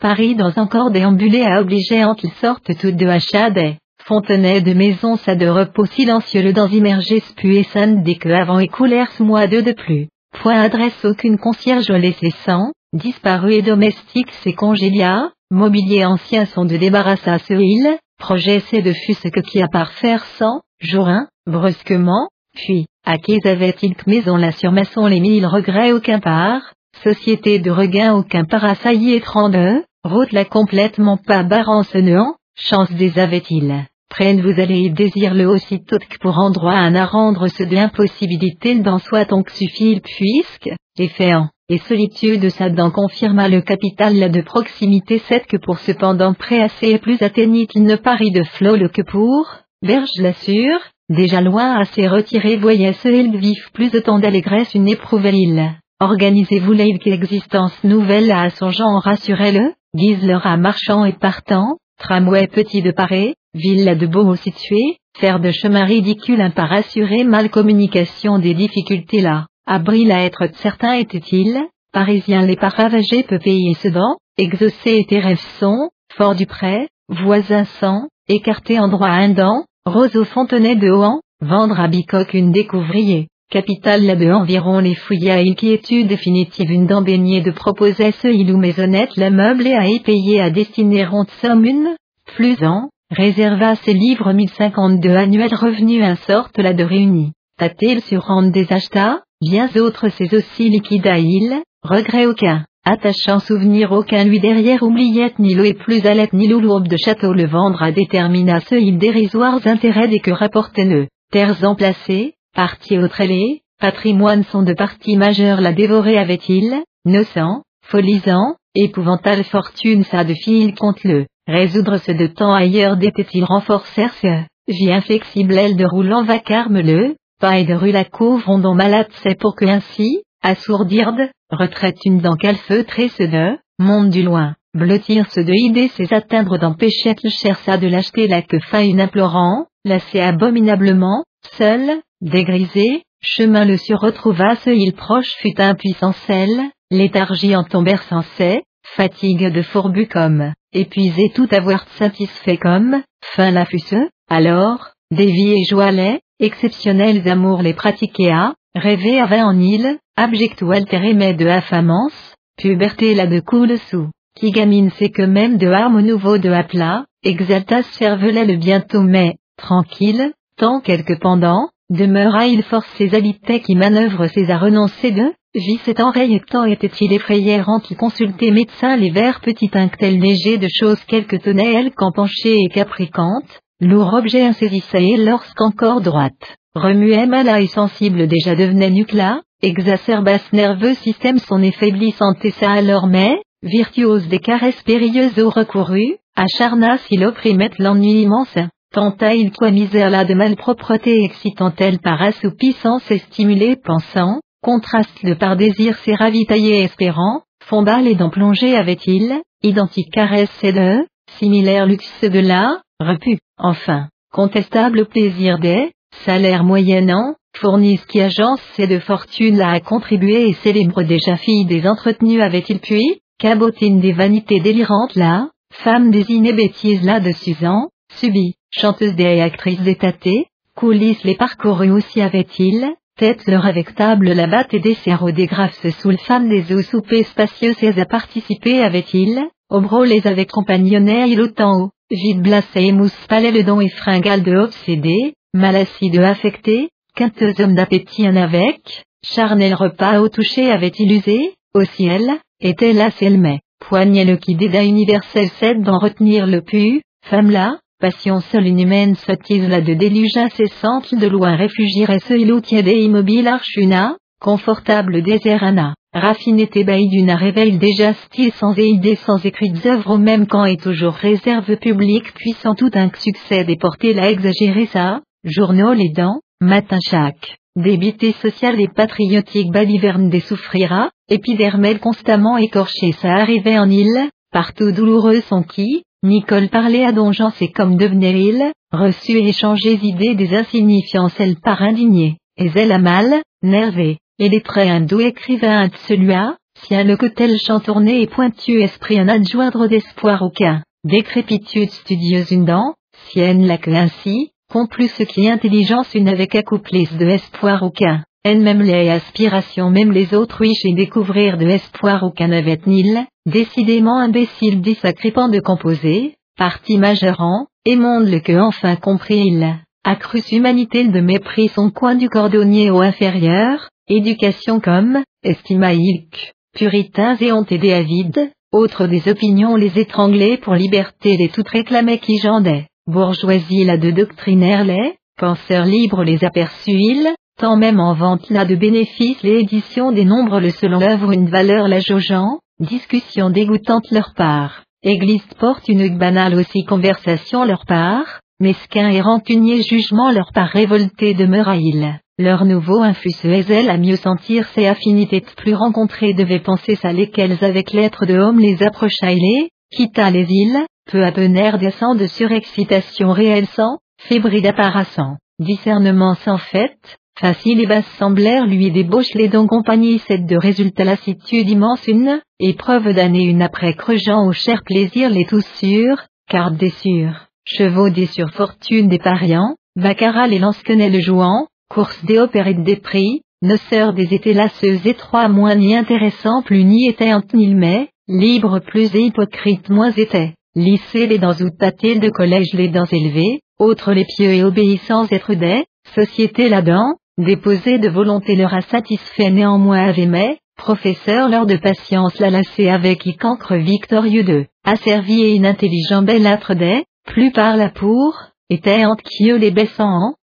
Paris 0.00 0.36
dans 0.36 0.52
encore 0.56 0.90
déambulé 0.90 1.42
à 1.42 1.60
obliger 1.60 2.04
entre 2.04 2.28
sortes 2.40 2.70
toutes 2.80 2.96
de 2.96 3.06
achat 3.06 3.50
des, 3.50 3.76
Fontenay 4.04 4.60
de 4.60 4.72
maison 4.74 5.16
ça 5.16 5.34
de 5.34 5.46
repos 5.46 5.86
silencieux 5.86 6.42
le 6.42 6.52
dans 6.52 6.68
immergé 6.68 7.20
spué 7.20 7.64
san 7.64 8.02
dès 8.02 8.14
que 8.14 8.28
avant 8.28 8.58
écoulèrent 8.58 9.10
ce 9.12 9.22
mois 9.22 9.48
deux 9.48 9.62
de 9.62 9.72
plus. 9.72 10.08
Point 10.40 10.60
adresse 10.60 11.04
aucune 11.04 11.36
concierge 11.36 11.90
laissé 11.90 12.30
sans, 12.44 12.72
disparu 12.92 13.54
et 13.54 13.62
domestique 13.62 14.30
ses 14.42 14.54
congélia, 14.54 15.30
mobilier 15.50 16.04
ancien 16.04 16.46
sont 16.46 16.64
de 16.64 16.76
débarrassa 16.76 17.38
ce 17.38 17.54
il, 17.54 17.98
projet 18.18 18.60
c'est 18.70 18.82
de 18.82 18.92
ce 18.92 19.28
que 19.28 19.40
qui 19.40 19.60
a 19.60 19.68
par 19.68 19.92
faire 19.92 20.24
sans, 20.24 20.60
jour 20.80 21.08
brusquement, 21.46 22.28
puis, 22.54 22.86
à 23.08 23.16
avait-il 23.44 23.94
que 23.94 24.10
maison 24.10 24.36
la 24.36 24.52
surmaçon 24.52 25.06
les 25.06 25.20
mille 25.20 25.46
regrets 25.46 25.92
aucun 25.92 26.20
part, 26.20 26.60
société 27.02 27.58
de 27.58 27.70
regain 27.70 28.12
aucun 28.12 28.44
part 28.44 28.66
assailli 28.66 29.14
et 29.14 29.22
trente 29.22 29.56
route 30.04 30.30
la 30.32 30.44
complètement 30.44 31.16
pas 31.16 31.42
barrance 31.42 31.94
néant, 31.94 32.34
chance 32.54 32.92
des 32.92 33.18
avait-il. 33.18 33.86
Prenne 34.10 34.42
vous 34.42 34.60
allez 34.60 34.80
y 34.80 34.90
désir 34.90 35.32
le 35.32 35.48
aussitôt 35.48 35.96
que 35.96 36.18
pour 36.20 36.38
endroit 36.38 36.74
à 36.74 37.06
rendre 37.06 37.48
ce 37.48 37.62
de 37.62 37.74
l'impossibilité 37.74 38.74
d'en 38.74 38.98
soit 38.98 39.24
donc 39.24 39.48
suffit 39.48 40.00
puisque, 40.00 40.76
efféant, 40.98 41.48
et 41.70 41.78
solitude 41.78 42.50
ça 42.50 42.68
d'en 42.68 42.90
confirma 42.90 43.48
le 43.48 43.62
capital 43.62 44.30
de 44.30 44.40
proximité 44.42 45.18
cette 45.20 45.46
que 45.46 45.56
pour 45.56 45.78
cependant 45.78 46.34
près 46.34 46.60
assez 46.60 46.88
et 46.88 46.98
plus 46.98 47.22
atteignit 47.22 47.70
qu'il 47.70 47.84
ne 47.84 47.96
parie 47.96 48.32
de 48.32 48.44
flot 48.44 48.76
le 48.76 48.90
que 48.90 49.02
pour, 49.02 49.46
berge 49.80 50.10
l'assure, 50.20 50.80
déjà 51.08 51.40
loin 51.40 51.78
assez 51.78 52.06
retiré 52.06 52.56
voyait 52.56 52.92
ce 52.92 53.08
il 53.08 53.36
vif 53.36 53.70
plus 53.72 53.90
de 53.90 53.98
temps 53.98 54.18
d'allégresse 54.18 54.74
une 54.74 54.88
éprouvée 54.88 55.32
île. 55.32 55.72
Organisez-vous 56.00 56.72
l'aide 56.72 56.98
qu'existence 56.98 57.72
nouvelle 57.82 58.30
à 58.30 58.50
son 58.50 58.70
genre 58.70 59.02
rassurez-le, 59.02 59.72
guise 59.94 60.24
le 60.24 60.36
rat 60.36 60.56
marchand 60.56 61.04
et 61.04 61.12
partant, 61.12 61.76
tramway 61.98 62.46
petit 62.46 62.82
de 62.82 62.92
Paris, 62.92 63.34
ville 63.54 63.96
de 63.98 64.06
beau 64.06 64.36
située, 64.36 64.98
faire 65.18 65.40
de 65.40 65.50
chemin 65.50 65.84
ridicule 65.84 66.40
un 66.40 66.50
par 66.50 66.72
assurer 66.72 67.24
mal 67.24 67.50
communication 67.50 68.38
des 68.38 68.54
difficultés 68.54 69.20
là, 69.20 69.46
abril 69.66 70.12
à 70.12 70.24
être 70.24 70.48
certain 70.54 70.94
était-il, 70.94 71.58
parisien 71.92 72.46
les 72.46 72.56
par 72.56 72.72
ravagés 72.72 73.24
peu 73.24 73.38
payer 73.38 73.74
sedan, 73.74 74.16
exaucé 74.36 75.04
et 75.08 75.20
rêves 75.20 75.40
sont, 75.58 75.88
fort 76.14 76.34
du 76.34 76.46
prêt, 76.46 76.88
voisin 77.08 77.64
sans, 77.64 78.08
écarté 78.28 78.78
en 78.78 78.88
droit 78.88 79.08
un 79.08 79.30
dent, 79.30 79.64
Roseau 79.88 80.24
Fontenay 80.24 80.76
de 80.76 80.90
Hohan, 80.90 81.20
vendre 81.40 81.80
à 81.80 81.88
Bicoque 81.88 82.34
une 82.34 82.52
découvrier, 82.52 83.28
capitale 83.50 84.04
là 84.04 84.16
de 84.16 84.30
environ 84.30 84.80
les 84.80 84.94
fouilles 84.94 85.30
à 85.30 85.38
inquiétude 85.38 86.08
définitive. 86.08 86.70
Une 86.70 86.86
dent 86.86 87.00
baignée 87.00 87.40
de 87.40 87.50
proposer 87.50 88.12
ce 88.12 88.28
il 88.28 88.52
ou 88.52 88.58
maisonnette. 88.58 89.16
La 89.16 89.30
meuble 89.30 89.66
et 89.66 89.72
à 89.72 89.86
y 89.88 90.00
payer 90.00 90.42
à 90.42 90.50
destiner 90.50 91.06
ronde 91.06 91.30
somme 91.40 91.64
une, 91.64 91.96
plus 92.36 92.62
en, 92.62 92.90
réserva 93.10 93.76
ses 93.76 93.94
livres 93.94 94.30
1052 94.30 95.08
annuels 95.08 95.54
revenus 95.54 96.04
un 96.04 96.16
sorte 96.16 96.58
là 96.58 96.74
de 96.74 96.84
réunis, 96.84 97.32
tâté 97.58 97.98
sur 98.00 98.26
rente 98.26 98.52
des 98.52 98.70
acheta, 98.70 99.22
bien 99.40 99.70
autres 99.76 100.10
ses 100.10 100.34
aussi 100.34 100.68
liquides 100.68 101.06
à 101.06 101.18
il, 101.18 101.62
regret 101.82 102.26
aucun 102.26 102.66
attachant 102.84 103.38
souvenir 103.38 103.92
aucun 103.92 104.24
lui 104.24 104.40
derrière 104.40 104.82
oubliette 104.82 105.38
ni 105.38 105.54
l'eau 105.54 105.64
et 105.64 105.74
plus 105.74 106.06
à 106.06 106.14
l'aide 106.14 106.32
ni 106.32 106.48
lourbe 106.48 106.88
de 106.88 106.96
château 106.96 107.32
le 107.32 107.46
vendre 107.46 107.82
à 107.82 107.92
détermina 107.92 108.60
ce 108.60 108.74
il 108.74 108.98
dérisoires 108.98 109.66
intérêts 109.66 110.08
des 110.08 110.20
que 110.20 110.30
rapportaient 110.30 110.84
ne, 110.84 111.06
terres 111.30 111.64
emplacées, 111.64 112.34
parties 112.54 112.98
au 112.98 113.08
trélé, 113.08 113.62
patrimoine 113.78 114.44
sont 114.44 114.62
de 114.62 114.72
parties 114.72 115.16
majeures 115.16 115.60
la 115.60 115.72
dévorer 115.72 116.18
avait-il, 116.18 116.82
nocent, 117.04 117.62
folisant, 117.84 118.56
épouvantable 118.74 119.44
fortune 119.44 120.04
ça 120.04 120.24
de 120.24 120.34
fil 120.34 120.74
contre 120.74 121.06
le, 121.06 121.26
résoudre 121.46 121.98
ce 121.98 122.12
de 122.12 122.26
temps 122.26 122.54
ailleurs 122.54 122.96
d'était-il 122.96 123.44
renforcer 123.44 124.06
ce, 124.22 124.44
vie 124.68 124.92
inflexible 124.92 125.56
elle 125.58 125.76
de 125.76 125.84
roulant 125.84 126.24
vacarme 126.24 126.80
le, 126.80 127.16
pas 127.40 127.58
et 127.58 127.64
de 127.64 127.74
rue 127.74 127.92
la 127.92 128.04
couvre 128.04 128.58
dont 128.58 128.74
malade 128.74 129.08
c'est 129.22 129.38
pour 129.38 129.54
que 129.54 129.64
ainsi, 129.64 130.22
assourdirde, 130.42 131.30
retraite 131.50 131.98
une 132.04 132.20
dent 132.20 132.36
calfeutrée 132.36 133.08
ce 133.08 133.22
de, 133.22 133.58
monde 133.78 134.10
du 134.10 134.22
loin, 134.22 134.54
blottir 134.74 135.30
ce 135.30 135.40
de 135.40 135.52
idée 135.52 135.88
ses 135.88 136.12
atteindre 136.12 136.58
d'empêcher 136.58 137.14
le 137.22 137.30
chercha 137.30 137.78
de 137.78 137.86
l'acheter 137.86 138.28
la 138.28 138.42
que 138.42 138.58
fin 138.58 138.82
une 138.82 139.00
implorant, 139.00 139.66
lassé 139.84 140.20
abominablement, 140.20 141.24
seul, 141.56 142.00
dégrisé, 142.20 143.02
chemin 143.20 143.64
le 143.64 143.76
sur 143.76 143.98
retrouva 144.00 144.56
ce 144.56 144.70
il 144.70 144.94
proche 144.94 145.34
fut 145.38 145.60
impuissant 145.60 146.12
sel, 146.12 146.70
léthargie 146.90 147.56
en 147.56 147.64
tomber 147.64 147.96
sans 148.08 148.22
sait, 148.36 148.62
fatigue 148.84 149.52
de 149.52 149.62
fourbu 149.62 150.06
comme, 150.06 150.52
épuisé 150.72 151.30
tout 151.34 151.48
avoir 151.50 151.86
satisfait 151.90 152.56
comme, 152.56 153.02
fin 153.22 153.50
la 153.50 153.64
fut 153.64 153.78
ce, 153.78 154.08
alors, 154.30 154.90
des 155.10 155.26
vies 155.26 155.54
et 155.54 155.64
joies 155.64 155.90
les, 155.90 156.20
exceptionnels 156.40 157.28
amours 157.28 157.62
les 157.62 157.74
pratiquer 157.74 158.30
à, 158.30 158.54
rêver 158.74 159.18
avait 159.20 159.42
en 159.42 159.58
île, 159.58 159.98
abject 160.18 160.60
ou 160.62 160.72
altéré 160.72 161.14
mais 161.14 161.34
de 161.34 161.46
affamance, 161.46 162.34
puberté 162.56 163.14
là 163.14 163.26
de 163.28 163.38
coule 163.38 163.78
sous, 163.78 164.08
qui 164.36 164.50
gamine 164.50 164.90
c'est 164.98 165.10
que 165.10 165.22
même 165.22 165.58
de 165.58 165.68
armes 165.68 166.00
nouveau 166.00 166.38
de 166.38 166.50
aplat, 166.50 167.04
exaltas 167.22 167.84
cervelait 167.98 168.44
le 168.44 168.56
bientôt 168.56 169.02
mais, 169.02 169.36
tranquille, 169.56 170.32
tant 170.56 170.80
quelque 170.80 171.14
pendant, 171.14 171.68
demeura 171.88 172.46
il 172.46 172.64
force 172.64 172.88
ses 172.96 173.14
habités 173.14 173.60
qui 173.60 173.76
manœuvrent 173.76 174.26
ses 174.26 174.50
à 174.50 174.58
renoncer 174.58 175.12
de, 175.12 175.32
vit 175.54 175.80
cet 175.84 176.00
enraille 176.00 176.40
tant 176.50 176.64
était-il 176.64 177.12
effrayérant 177.12 177.78
qui 177.78 177.94
consultait 177.94 178.50
médecin 178.50 178.96
les 178.96 179.10
verts 179.10 179.40
petit 179.40 179.70
inctel 179.72 180.18
léger 180.18 180.58
de 180.58 180.68
choses 180.68 181.02
quelques 181.04 181.42
tenaient 181.42 181.74
elle 181.74 181.92
qu'en 181.92 182.10
penchée 182.10 182.56
et 182.58 182.68
capricante, 182.68 183.60
lourd 183.80 184.14
objet 184.14 184.44
insaisissait 184.44 185.16
lorsqu'encore 185.16 186.00
droite, 186.00 186.56
remuait 186.74 187.26
mal 187.26 187.48
et 187.62 187.68
sensible 187.68 188.26
déjà 188.26 188.56
devenait 188.56 188.90
nucla, 188.90 189.42
exacerbasse 189.62 190.52
nerveux 190.52 190.94
système 190.94 191.38
son 191.38 191.62
et 191.62 191.72
ça 191.72 192.70
alors 192.70 193.06
mais, 193.06 193.40
virtuose 193.62 194.28
des 194.28 194.38
caresses 194.38 194.82
périlleuses 194.82 195.38
au 195.38 195.50
recouru, 195.50 196.16
acharna 196.36 196.98
s'il 196.98 197.24
opprimait 197.24 197.70
l'ennui 197.78 198.22
immense, 198.22 198.56
tenta 198.92 199.34
il 199.34 199.52
quoi 199.52 199.70
misère 199.70 200.10
là 200.10 200.24
de 200.24 200.34
malpropreté 200.34 201.24
excitant-elle 201.24 201.98
par 201.98 202.22
assoupissance 202.22 203.10
et 203.10 203.18
stimulé 203.18 203.76
pensant, 203.76 204.40
contraste 204.62 205.22
le 205.22 205.34
par 205.34 205.56
désir 205.56 205.96
s'est 205.98 206.14
ravitaillé 206.14 206.82
espérant, 206.82 207.42
fonda 207.64 208.00
les 208.00 208.14
dents 208.14 208.30
plongées 208.30 208.76
avait-il, 208.76 209.40
identique 209.62 210.12
caresse 210.12 210.62
et 210.62 210.72
de, 210.72 211.04
similaire 211.38 211.86
luxe 211.86 212.22
de 212.22 212.40
là, 212.40 212.80
repu, 213.00 213.38
enfin, 213.58 214.08
contestable 214.32 215.06
plaisir 215.06 215.58
des, 215.58 215.90
salaire 216.24 216.64
moyennant, 216.64 217.34
fournissent 217.56 218.06
qui 218.06 218.20
agence 218.20 218.60
c'est 218.74 218.86
de 218.86 218.98
fortune 218.98 219.60
à 219.60 219.80
contribuer 219.80 220.48
et 220.48 220.52
célèbre 220.54 221.02
déjà 221.02 221.36
fille 221.36 221.66
des 221.66 221.86
entretenus 221.86 222.40
avait-il 222.40 222.80
puis, 222.80 223.20
cabotine 223.38 224.00
des 224.00 224.12
vanités 224.12 224.60
délirantes 224.60 225.14
là, 225.14 225.48
femme 225.72 226.10
des 226.10 226.24
bêtises 226.52 227.02
là 227.02 227.20
de 227.20 227.32
Suzanne, 227.32 227.86
subit, 228.12 228.54
chanteuse 228.70 229.14
des 229.14 229.40
actrices 229.40 229.86
étatées, 229.86 230.46
coulisses 230.74 231.24
les 231.24 231.36
parcourus 231.36 231.90
aussi 231.90 232.20
avait-il, 232.20 232.86
tête 233.16 233.46
leur 233.46 233.66
avec 233.66 233.94
table 233.94 234.32
la 234.32 234.46
batte 234.46 234.72
et 234.74 234.78
des 234.78 234.96
au 235.20 235.30
des 235.32 235.46
graphes 235.46 235.88
sous 236.00 236.10
le 236.10 236.16
femme 236.16 236.48
des 236.48 236.72
eaux 236.72 236.82
soupées 236.82 237.24
spacieuses 237.24 237.82
et 237.82 238.00
à 238.00 238.06
participer 238.06 238.80
avait-il, 238.80 239.42
au 239.70 240.04
les 240.04 240.26
avec 240.26 240.50
compagnonnaire 240.50 241.26
il 241.26 241.40
autant 241.40 241.80
haut, 241.80 241.90
vide 242.10 242.42
blacé 242.42 242.84
et 242.84 242.92
mousse 242.92 243.26
palais 243.28 243.50
le 243.50 243.64
don 243.64 243.80
et 243.80 243.88
fringale 243.88 244.42
de 244.42 244.56
obsédé, 244.56 245.34
malassie 245.54 246.10
de 246.10 246.20
affecté, 246.20 246.90
quinteuse 247.14 247.56
d'appétit 247.56 248.26
un 248.26 248.36
avec, 248.36 249.04
charnel 249.24 249.74
repas 249.74 250.20
au 250.20 250.28
toucher 250.28 250.70
avait-il 250.70 251.10
usé, 251.10 251.54
au 251.74 251.84
ciel, 251.84 252.38
était 252.60 252.92
là 252.92 253.08
mais, 253.38 253.60
poignait 253.80 254.24
le 254.24 254.36
qui 254.36 254.54
déda 254.54 254.84
universel 254.84 255.48
cède 255.58 255.82
d'en 255.82 255.98
retenir 255.98 256.46
le 256.46 256.60
pu, 256.60 257.02
femme 257.24 257.50
là, 257.50 257.78
passion 258.00 258.40
seule 258.40 258.66
une 258.66 258.80
humaine 258.80 259.14
sottise 259.14 259.68
là 259.68 259.80
de 259.80 259.94
déluge 259.94 260.36
incessante 260.36 261.14
de 261.14 261.26
loin 261.26 261.56
réfugierait 261.56 262.20
ce 262.20 262.34
ilou 262.34 262.60
tiède 262.60 262.86
et 262.86 263.02
immobile 263.02 263.48
archuna, 263.48 264.16
confortable 264.40 265.22
désert 265.22 265.64
ana, 265.64 265.94
raffiné 266.12 266.68
ébahi 266.74 267.08
d'une 267.08 267.32
réveille 267.32 267.78
déjà 267.78 268.12
style 268.14 268.52
sans 268.52 268.76
idées 268.76 269.16
sans 269.16 269.44
écrites 269.44 269.84
œuvres 269.86 270.14
au 270.14 270.18
même 270.18 270.46
camp 270.46 270.64
et 270.64 270.76
toujours 270.76 271.14
réserve 271.14 271.76
publique 271.76 272.32
puissant 272.34 272.74
tout 272.74 272.90
un 272.94 273.10
succès 273.14 273.64
déporté 273.64 274.14
la 274.14 274.30
exagérer 274.30 274.86
ça, 274.86 275.22
journaux 275.50 275.92
les 275.92 276.10
dents, 276.10 276.40
matin 276.60 276.98
chaque, 277.02 277.58
débité 277.76 278.32
social 278.32 278.80
et 278.80 278.88
patriotique 278.88 279.70
baliverne 279.70 280.30
des 280.30 280.40
souffrira, 280.40 281.10
épidermel 281.28 282.00
constamment 282.00 282.56
écorché 282.56 283.12
ça 283.12 283.34
arrivait 283.34 283.78
en 283.78 283.88
île, 283.88 284.30
partout 284.52 284.92
douloureux 284.92 285.40
son 285.42 285.62
qui, 285.62 286.02
Nicole 286.24 286.68
parlait 286.68 287.04
à 287.04 287.12
Donjon 287.12 287.50
c'est 287.50 287.68
comme 287.68 287.96
devenait 287.96 288.40
il, 288.40 288.72
reçu 288.92 289.32
et 289.32 289.48
échangé 289.48 289.98
idées 290.02 290.34
des 290.34 290.54
insignifiants 290.54 291.28
elle 291.38 291.56
par 291.56 291.80
indigné, 291.82 292.38
et 292.56 292.70
elle 292.74 292.92
a 292.92 292.98
mal, 292.98 293.42
nervé, 293.62 294.18
et 294.38 294.48
les 294.48 294.62
traits 294.62 294.88
un 294.88 295.00
doux 295.00 295.20
écrivain 295.20 295.86
de 295.86 295.96
celui-là, 296.08 296.56
sien 296.82 297.04
le 297.04 297.16
cotel 297.16 297.56
chantourné 297.58 298.22
et 298.22 298.26
pointu 298.26 298.80
esprit 298.80 299.18
un 299.18 299.28
adjoindre 299.28 299.86
d'espoir 299.86 300.42
aucun, 300.42 300.82
décrépitude 301.04 301.90
studieuse 301.90 302.50
une 302.50 302.64
dent, 302.64 302.94
sienne 303.30 303.66
la 303.66 303.78
que 303.78 303.90
ainsi, 303.90 304.50
qu'ont 304.70 304.86
plus 304.86 305.08
ce 305.08 305.22
qui 305.22 305.48
intelligence 305.48 306.14
une 306.14 306.28
avec 306.28 306.54
accouplis 306.54 307.08
de 307.18 307.26
espoir 307.26 307.82
aucun, 307.82 308.22
elle-même 308.44 308.82
les 308.82 309.08
aspirations 309.08 309.90
même 309.90 310.12
les 310.12 310.34
autres 310.34 310.60
wish 310.60 310.84
et 310.84 310.92
découvrir 310.92 311.56
de 311.56 311.66
espoir 311.66 312.22
aucun 312.22 312.52
avec 312.52 312.86
nil, 312.86 313.26
décidément 313.46 314.18
imbécile 314.18 314.80
dit 314.80 314.94
sacripant 314.94 315.48
de 315.48 315.60
composer, 315.60 316.34
partie 316.56 316.98
majeurant, 316.98 317.66
et 317.86 317.96
monde 317.96 318.28
le 318.28 318.40
que 318.40 318.58
enfin 318.58 318.96
compris 318.96 319.46
il, 319.46 319.74
accrus 320.04 320.52
humanité 320.52 321.04
de 321.04 321.20
mépris 321.20 321.68
son 321.68 321.90
coin 321.90 322.14
du 322.14 322.28
cordonnier 322.28 322.90
au 322.90 323.00
inférieur, 323.00 323.88
éducation 324.08 324.80
comme, 324.80 325.22
estima 325.42 325.94
ilk, 325.94 326.52
puritains 326.76 327.36
et 327.40 327.52
ont 327.52 327.64
aidé 327.64 327.92
avide, 327.92 328.50
autres 328.70 329.06
des 329.06 329.28
opinions 329.28 329.76
les 329.76 329.98
étrangler 329.98 330.58
pour 330.58 330.74
liberté 330.74 331.38
les 331.38 331.48
toutes 331.48 331.68
réclamaient 331.68 332.18
qui 332.18 332.38
j'endais, 332.38 332.86
bourgeoisie 333.08 333.84
la 333.84 333.96
de 333.96 334.10
doctrinaire 334.10 334.84
les, 334.84 335.14
penseurs 335.38 335.86
libres 335.86 336.24
les 336.24 336.44
aperçus 336.44 336.92
il, 336.92 337.34
tant 337.58 337.76
même 337.76 338.00
en 338.00 338.14
vente 338.14 338.50
là 338.50 338.66
de 338.66 338.76
bénéfices 338.76 339.42
les 339.42 339.60
éditions 339.60 340.12
des 340.12 340.26
nombres 340.26 340.60
le 340.60 340.70
selon 340.70 340.98
l'œuvre 340.98 341.32
une 341.32 341.48
valeur 341.48 341.88
la 341.88 342.00
jaugeant, 342.00 342.58
discussion 342.78 343.48
dégoûtante 343.48 344.10
leur 344.10 344.34
part, 344.34 344.84
église 345.02 345.46
porte 345.58 345.88
une 345.88 346.18
banale 346.18 346.54
aussi 346.54 346.84
conversation 346.84 347.64
leur 347.64 347.86
part, 347.86 348.40
mesquin 348.60 349.08
et 349.08 349.22
rancunier 349.22 349.82
jugement 349.82 350.30
leur 350.30 350.52
part 350.52 350.68
révolté 350.68 351.32
demeura 351.32 351.76
il. 351.76 352.20
Leur 352.38 352.64
nouveau 352.64 353.02
infus 353.02 353.30
se 353.30 353.88
à 353.88 353.96
mieux 353.96 354.16
sentir 354.16 354.66
ses 354.68 354.86
affinités 354.86 355.42
plus 355.56 355.74
rencontrées 355.74 356.34
devait 356.34 356.60
penser 356.60 356.94
ça 356.94 357.12
lesquelles 357.12 357.56
avec 357.62 357.92
l'être 357.92 358.26
de 358.26 358.38
homme 358.38 358.60
les 358.60 358.82
approcha 358.82 359.32
il 359.32 359.40
les, 359.40 359.70
quitta 359.90 360.30
les 360.30 360.46
îles, 360.48 360.84
peu 361.08 361.24
à 361.24 361.32
peu 361.32 361.46
nerfs 361.46 361.78
descend 361.78 362.18
de 362.18 362.26
surexcitation 362.26 363.32
réelle 363.32 363.66
sans, 363.66 363.98
fébrile 364.20 364.66
apparaissant, 364.66 365.36
discernement 365.58 366.34
sans 366.34 366.58
fait, 366.58 366.98
facile 367.38 367.80
et 367.80 367.86
basse 367.86 368.06
semblèrent 368.18 368.66
lui 368.66 368.90
débauche 368.90 369.34
les 369.34 369.48
dons 369.48 369.66
compagnie. 369.66 370.18
Cette 370.20 370.46
de 370.46 370.56
résultat 370.56 371.04
lassitude 371.04 371.68
immense 371.68 372.06
une, 372.06 372.40
épreuve 372.60 373.14
d'année 373.14 373.44
une 373.44 373.62
après 373.62 373.94
creusant 373.94 374.46
au 374.46 374.52
cher 374.52 374.82
plaisir 374.84 375.30
les 375.30 375.46
tous 375.46 375.66
sûrs, 375.76 376.22
cartes 376.48 376.76
des 376.76 376.90
sûrs, 376.90 377.46
chevaux 377.64 378.10
des 378.10 378.26
surfortunes 378.26 379.08
des 379.08 379.18
pariants, 379.18 379.76
baccarat 379.96 380.46
les 380.46 380.58
le 380.58 381.20
jouant, 381.20 381.66
course 381.88 382.22
des 382.24 382.38
opérettes 382.38 382.82
des 382.82 382.96
prix, 382.96 383.42
noceurs 383.62 384.12
des 384.12 384.34
étés 384.34 384.54
lasseux 384.54 385.06
étroits 385.06 385.48
moins 385.48 385.74
ni 385.74 385.96
intéressants 385.96 386.62
plus 386.62 386.84
ni 386.84 387.08
étaient 387.08 387.32
ni 387.54 387.74
mais, 387.74 388.10
libres 388.28 388.80
plus 388.80 389.14
et 389.14 389.20
hypocrites 389.20 389.88
moins 389.88 390.12
étaient, 390.12 390.54
lycée 390.78 391.26
les 391.26 391.38
dents 391.38 391.60
ou 391.60 391.70
tâtés 391.70 392.18
de 392.18 392.30
collège 392.30 392.72
les 392.74 392.88
dents 392.88 393.04
élevées, 393.10 393.60
autres 393.78 394.12
les 394.12 394.24
pieux 394.24 394.52
et 394.52 394.64
obéissants 394.64 395.26
être 395.30 395.54
des, 395.54 395.84
société 396.14 396.68
là-dedans, 396.68 397.14
déposés 397.36 397.98
de 397.98 398.08
volonté 398.08 398.56
leur 398.56 398.74
a 398.74 398.80
satisfait 398.80 399.50
néanmoins 399.50 400.08
avait 400.08 400.26
mais, 400.26 400.58
professeur 400.76 401.48
leur 401.48 401.66
de 401.66 401.76
patience 401.76 402.38
la 402.38 402.50
lassé 402.50 402.88
avec 402.88 403.24
cancre 403.38 403.74
victorieux 403.76 404.44
de, 404.44 404.66
asservi 404.84 405.42
et 405.42 405.54
inintelligent 405.54 406.22
bel 406.22 406.46
âtre 406.46 406.74
des, 406.74 407.04
plus 407.26 407.50
par 407.52 407.76
la 407.76 407.90
pour, 407.90 408.34
était 408.70 409.04
qui 409.24 409.52
les 409.52 409.70
baissant 409.70 410.34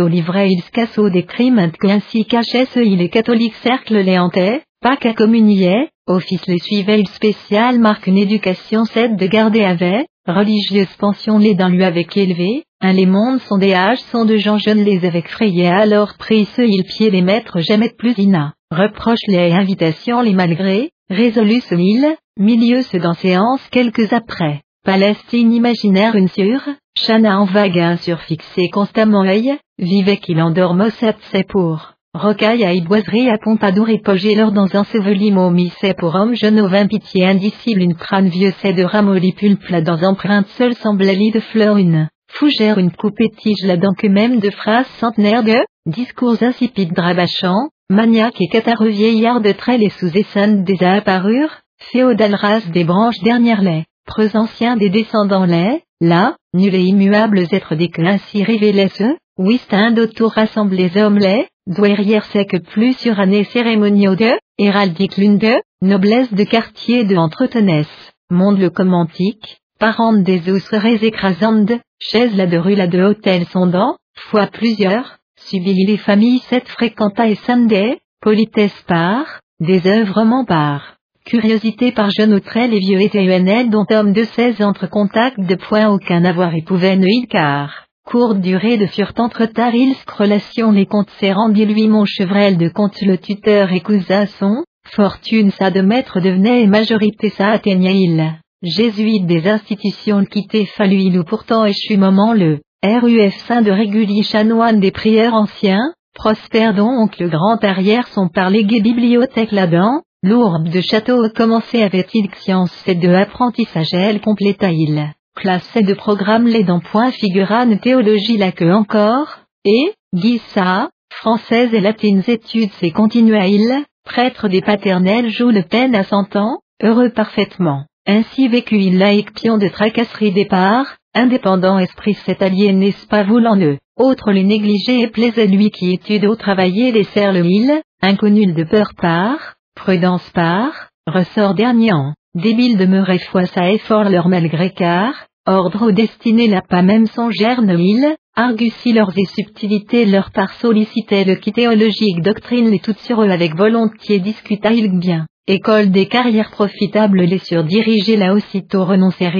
au 0.00 0.08
livret 0.08 0.50
il 0.50 0.62
scasso 0.62 1.10
des 1.10 1.24
crimes 1.24 1.70
ainsi 1.82 2.24
cachait 2.24 2.66
ce 2.66 2.80
il 2.80 2.98
les 2.98 3.08
catholiques 3.08 3.56
cercle 3.56 3.98
les 3.98 4.18
hantait, 4.18 4.62
pas 4.80 4.96
qu'à 4.96 5.14
communier, 5.14 5.88
office 6.06 6.46
les 6.46 6.58
suivait 6.58 7.00
il 7.00 7.08
spécial 7.08 7.78
marque 7.78 8.06
une 8.06 8.18
éducation 8.18 8.84
cède 8.84 9.16
de 9.16 9.26
garder 9.26 9.64
avait, 9.64 10.06
religieuse 10.26 10.94
pension 10.98 11.38
les 11.38 11.54
d'un 11.54 11.70
lui 11.70 11.84
avec 11.84 12.16
élevé, 12.16 12.64
un 12.80 12.92
les 12.92 13.06
mondes 13.06 13.40
sont 13.40 13.58
des 13.58 13.72
âges 13.72 14.02
sont 14.12 14.24
de 14.24 14.36
gens 14.36 14.58
jeunes 14.58 14.84
les 14.84 15.06
avec 15.06 15.28
frayés 15.28 15.68
alors 15.68 16.14
pris 16.18 16.44
ce 16.44 16.62
il 16.62 16.84
pied 16.84 17.10
les 17.10 17.22
maîtres 17.22 17.60
jamais 17.60 17.90
plus 17.96 18.14
ina, 18.18 18.52
reproche 18.70 19.26
les 19.28 19.52
invitations 19.52 20.20
les 20.20 20.34
malgré, 20.34 20.90
résolu 21.10 21.60
ce 21.60 21.74
il, 21.74 22.14
milieu 22.38 22.82
ce 22.82 22.96
dans 22.96 23.14
séance 23.14 23.66
quelques 23.70 24.12
après. 24.12 24.60
Palestine 24.84 25.52
imaginaire 25.52 26.14
une 26.14 26.28
sur, 26.28 26.60
Chana 26.94 27.40
en 27.40 27.46
vague 27.46 27.78
un 27.78 27.96
surfixé 27.96 28.68
constamment 28.70 29.22
œil, 29.22 29.56
vivait 29.78 30.18
qu'il 30.18 30.42
endorme 30.42 30.90
c'est 30.90 31.46
pour. 31.48 31.93
Rocaille 32.14 32.64
à 32.64 32.72
iboiserie 32.72 33.28
à 33.28 33.38
Pompadour 33.38 33.88
et 33.88 34.00
leur 34.36 34.52
dans 34.52 34.76
un 34.76 34.84
seveli 34.84 35.32
momie 35.32 35.72
c'est 35.80 35.98
pour 35.98 36.14
homme 36.14 36.36
jeune 36.36 36.60
au 36.60 36.68
vin 36.68 36.86
pitié 36.86 37.26
indicible 37.26 37.82
une 37.82 37.96
crâne 37.96 38.28
vieux 38.28 38.52
c'est 38.62 38.72
de 38.72 38.84
ramolli 38.84 39.32
pulpe 39.32 39.66
là 39.68 39.80
dans 39.80 40.00
empreinte 40.00 40.46
seule 40.50 40.76
semblait 40.76 41.16
lit 41.16 41.32
de 41.32 41.40
fleurs 41.40 41.76
une 41.76 42.08
fougère 42.28 42.78
une 42.78 42.92
coupée 42.92 43.30
tige 43.30 43.64
là 43.64 43.76
dans 43.76 43.94
que 43.94 44.06
même 44.06 44.38
de 44.38 44.50
phrases 44.50 44.86
centenaires 45.00 45.42
de 45.42 45.56
discours 45.86 46.40
insipides 46.40 46.92
drabachants, 46.92 47.68
maniaques 47.90 48.40
et 48.40 48.46
catareux 48.46 48.90
vieillards 48.90 49.40
de 49.40 49.50
traits 49.50 49.80
les 49.80 49.90
sous 49.90 50.16
essaims 50.16 50.62
des 50.62 50.84
apparures, 50.84 51.62
féodales 51.80 52.36
race 52.36 52.70
des 52.70 52.84
branches 52.84 53.20
dernières 53.24 53.62
les 53.62 53.86
preux 54.06 54.36
anciens 54.36 54.76
des 54.76 54.88
descendants 54.88 55.46
les, 55.46 55.82
là, 56.00 56.36
nuls 56.54 56.76
et 56.76 56.84
immuables 56.84 57.40
êtres 57.50 57.74
des 57.74 57.88
que 57.88 58.02
ainsi 58.02 58.44
révélaient 58.44 58.88
ce, 58.88 59.16
Wistin 59.36 59.90
d'autour 59.90 60.30
rassemblés 60.30 60.96
hommes 60.96 61.18
les, 61.18 61.48
douairières 61.66 62.26
sec 62.26 62.62
plus 62.72 62.92
sur 62.94 63.18
année 63.18 63.44
cérémoniaux 63.44 64.16
de, 64.16 64.32
héraldique 64.58 65.16
l'une 65.16 65.38
de, 65.38 65.54
noblesse 65.80 66.32
de 66.32 66.44
quartier 66.44 67.04
de 67.04 67.16
entretenesse, 67.16 68.12
monde 68.30 68.58
le 68.58 68.70
commentique, 68.70 69.58
parente 69.78 70.22
des 70.22 70.50
osserais 70.50 71.04
écrasantes, 71.04 71.72
chaise 71.98 72.36
la 72.36 72.46
de 72.46 72.58
rue 72.58 72.74
la 72.74 72.86
de 72.86 73.02
hôtel 73.02 73.46
sondant, 73.46 73.96
fois 74.14 74.46
plusieurs, 74.46 75.18
subit 75.36 75.86
les 75.86 75.96
familles 75.96 76.40
sept 76.50 76.68
fréquenta 76.68 77.28
et 77.28 77.34
Sunday, 77.34 77.98
politesse 78.20 78.84
par, 78.86 79.40
des 79.60 79.86
œuvrements 79.86 80.44
par. 80.44 80.96
Curiosité 81.24 81.92
par 81.92 82.10
jeune 82.10 82.34
autrel 82.34 82.74
et 82.74 82.78
vieux 82.78 83.00
et 83.00 83.64
dont 83.68 83.86
homme 83.90 84.12
de 84.12 84.24
16 84.24 84.60
entre 84.60 84.86
contact 84.86 85.40
de 85.40 85.54
point 85.54 85.88
aucun 85.88 86.24
avoir 86.26 86.54
il 86.54 87.26
car. 87.28 87.83
Courte 88.04 88.40
durée 88.40 88.76
de 88.76 88.86
furent 88.86 89.14
entre 89.18 89.46
tarils 89.46 89.96
relation 90.06 90.70
les 90.70 90.86
comptes 90.86 91.10
s'est 91.18 91.32
rendu 91.32 91.64
lui 91.64 91.88
mon 91.88 92.04
chevrel 92.04 92.58
de 92.58 92.68
compte 92.68 93.00
le 93.00 93.16
tuteur 93.18 93.72
et 93.72 93.80
cousin 93.80 94.26
son, 94.26 94.62
fortune 94.86 95.50
sa 95.50 95.70
de 95.70 95.80
maître 95.80 96.20
devenait 96.20 96.62
et 96.62 96.66
majorité 96.66 97.30
sa 97.30 97.48
atteignait 97.48 97.98
il. 97.98 98.34
Jésuite 98.62 99.26
des 99.26 99.48
institutions 99.48 100.24
quitté 100.24 100.66
fallu 100.66 100.96
il 100.96 101.18
ou 101.18 101.24
pourtant 101.24 101.64
échu 101.64 101.96
moment 101.96 102.34
le, 102.34 102.60
RUF 102.84 103.34
saint 103.46 103.62
de 103.62 103.70
régulier 103.70 104.22
chanoine 104.22 104.80
des 104.80 104.90
prières 104.90 105.34
anciens, 105.34 105.92
prospère 106.14 106.74
donc 106.74 107.18
le 107.18 107.28
grand 107.28 107.62
arrière 107.64 108.06
son 108.08 108.28
par 108.28 108.50
légué 108.50 108.80
bibliothèque 108.80 109.52
là-dedans, 109.52 110.02
Lourbe 110.22 110.68
de 110.70 110.80
château 110.80 111.28
commencé 111.34 111.82
avait-il 111.82 112.30
science 112.36 112.70
c'est 112.84 112.94
de 112.94 113.08
apprentissage 113.08 113.92
elle 113.92 114.20
compléta-il. 114.20 115.12
Classe 115.34 115.74
de 115.74 115.94
programme 115.94 116.46
les 116.46 116.62
dents 116.62 116.80
point 116.80 117.10
figurane 117.10 117.80
théologie 117.80 118.38
la 118.38 118.52
que 118.52 118.70
encore, 118.72 119.40
et, 119.64 119.92
Guissa, 120.14 120.90
française 121.10 121.74
et 121.74 121.80
latines 121.80 122.22
études 122.28 122.70
c'est 122.78 122.92
continua-il, 122.92 123.84
prêtre 124.04 124.48
des 124.48 124.62
paternels 124.62 125.28
joue 125.28 125.50
le 125.50 125.62
peine 125.62 125.94
à 125.94 126.04
cent 126.04 126.36
ans, 126.36 126.60
heureux 126.82 127.10
parfaitement. 127.10 127.84
Ainsi 128.06 128.48
vécu 128.48 128.76
il 128.78 128.98
laïque 128.98 129.34
pion 129.34 129.58
de 129.58 129.68
tracasserie 129.68 130.32
départ, 130.32 130.96
indépendant 131.14 131.78
esprit 131.78 132.14
cet 132.14 132.40
allié 132.40 132.72
n'est-ce 132.72 133.06
pas 133.06 133.24
voulant 133.24 133.58
eux, 133.58 133.78
autre 133.96 134.30
les 134.30 134.44
négliger 134.44 135.00
et 135.00 135.08
plaisait 135.08 135.46
lui 135.46 135.70
qui 135.70 135.92
étude 135.92 136.26
au 136.26 136.36
travailler 136.36 136.92
les 136.92 137.04
serre 137.04 137.32
le 137.32 137.44
il, 137.44 137.82
inconnu 138.02 138.52
de 138.52 138.64
peur 138.64 138.92
part, 138.96 139.54
prudence 139.74 140.30
par, 140.30 140.90
ressort 141.06 141.54
dernier 141.54 141.92
débile 142.34 142.76
demeurait 142.76 143.18
foi 143.18 143.46
ça 143.46 143.70
effort 143.70 144.08
leur 144.08 144.28
malgré 144.28 144.70
car, 144.70 145.26
ordre 145.46 145.88
au 145.88 145.92
destiné 145.92 146.48
la 146.48 146.62
pas 146.62 146.82
même 146.82 147.06
son 147.06 147.28
gerne 147.28 147.78
il, 147.78 148.16
argusi 148.34 148.92
leurs 148.92 149.16
et 149.16 149.26
subtilités 149.26 150.06
leur 150.06 150.30
par 150.32 150.52
sollicitait 150.54 151.24
le 151.24 151.36
qui 151.36 151.52
théologique 151.52 152.22
doctrine 152.22 152.70
les 152.70 152.80
toutes 152.80 152.98
sur 152.98 153.22
eux 153.22 153.30
avec 153.30 153.54
volontiers 153.54 154.18
discuta 154.18 154.72
il 154.72 154.98
bien, 154.98 155.26
école 155.46 155.90
des 155.90 156.06
carrières 156.06 156.50
profitables 156.50 157.22
les 157.22 157.38
surdiriger 157.38 158.16
là 158.16 158.34
aussitôt 158.34 158.84
renoncer 158.84 159.30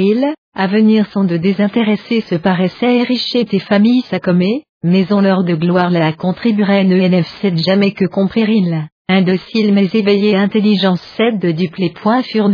à 0.54 0.68
venir 0.68 1.06
sont 1.06 1.24
de 1.24 1.36
désintéresser 1.36 2.20
se 2.20 2.36
paraissait 2.36 2.98
éricher 2.98 3.44
tes 3.44 3.58
familles 3.58 4.02
s'accommer, 4.02 4.62
maison 4.84 5.20
leur 5.20 5.42
de 5.42 5.54
gloire 5.54 5.90
la 5.90 6.12
contribuerait 6.12 6.84
ne 6.84 6.96
nf7 6.96 7.56
jamais 7.64 7.92
que 7.92 8.04
comprir 8.04 8.48
il. 8.48 8.86
Indocile 9.08 9.74
mais 9.74 9.90
éveillé 9.92 10.34
intelligence 10.34 11.00
cède 11.18 11.38
de 11.38 11.50
duplé 11.50 11.90
point 11.90 12.22
furent 12.22 12.48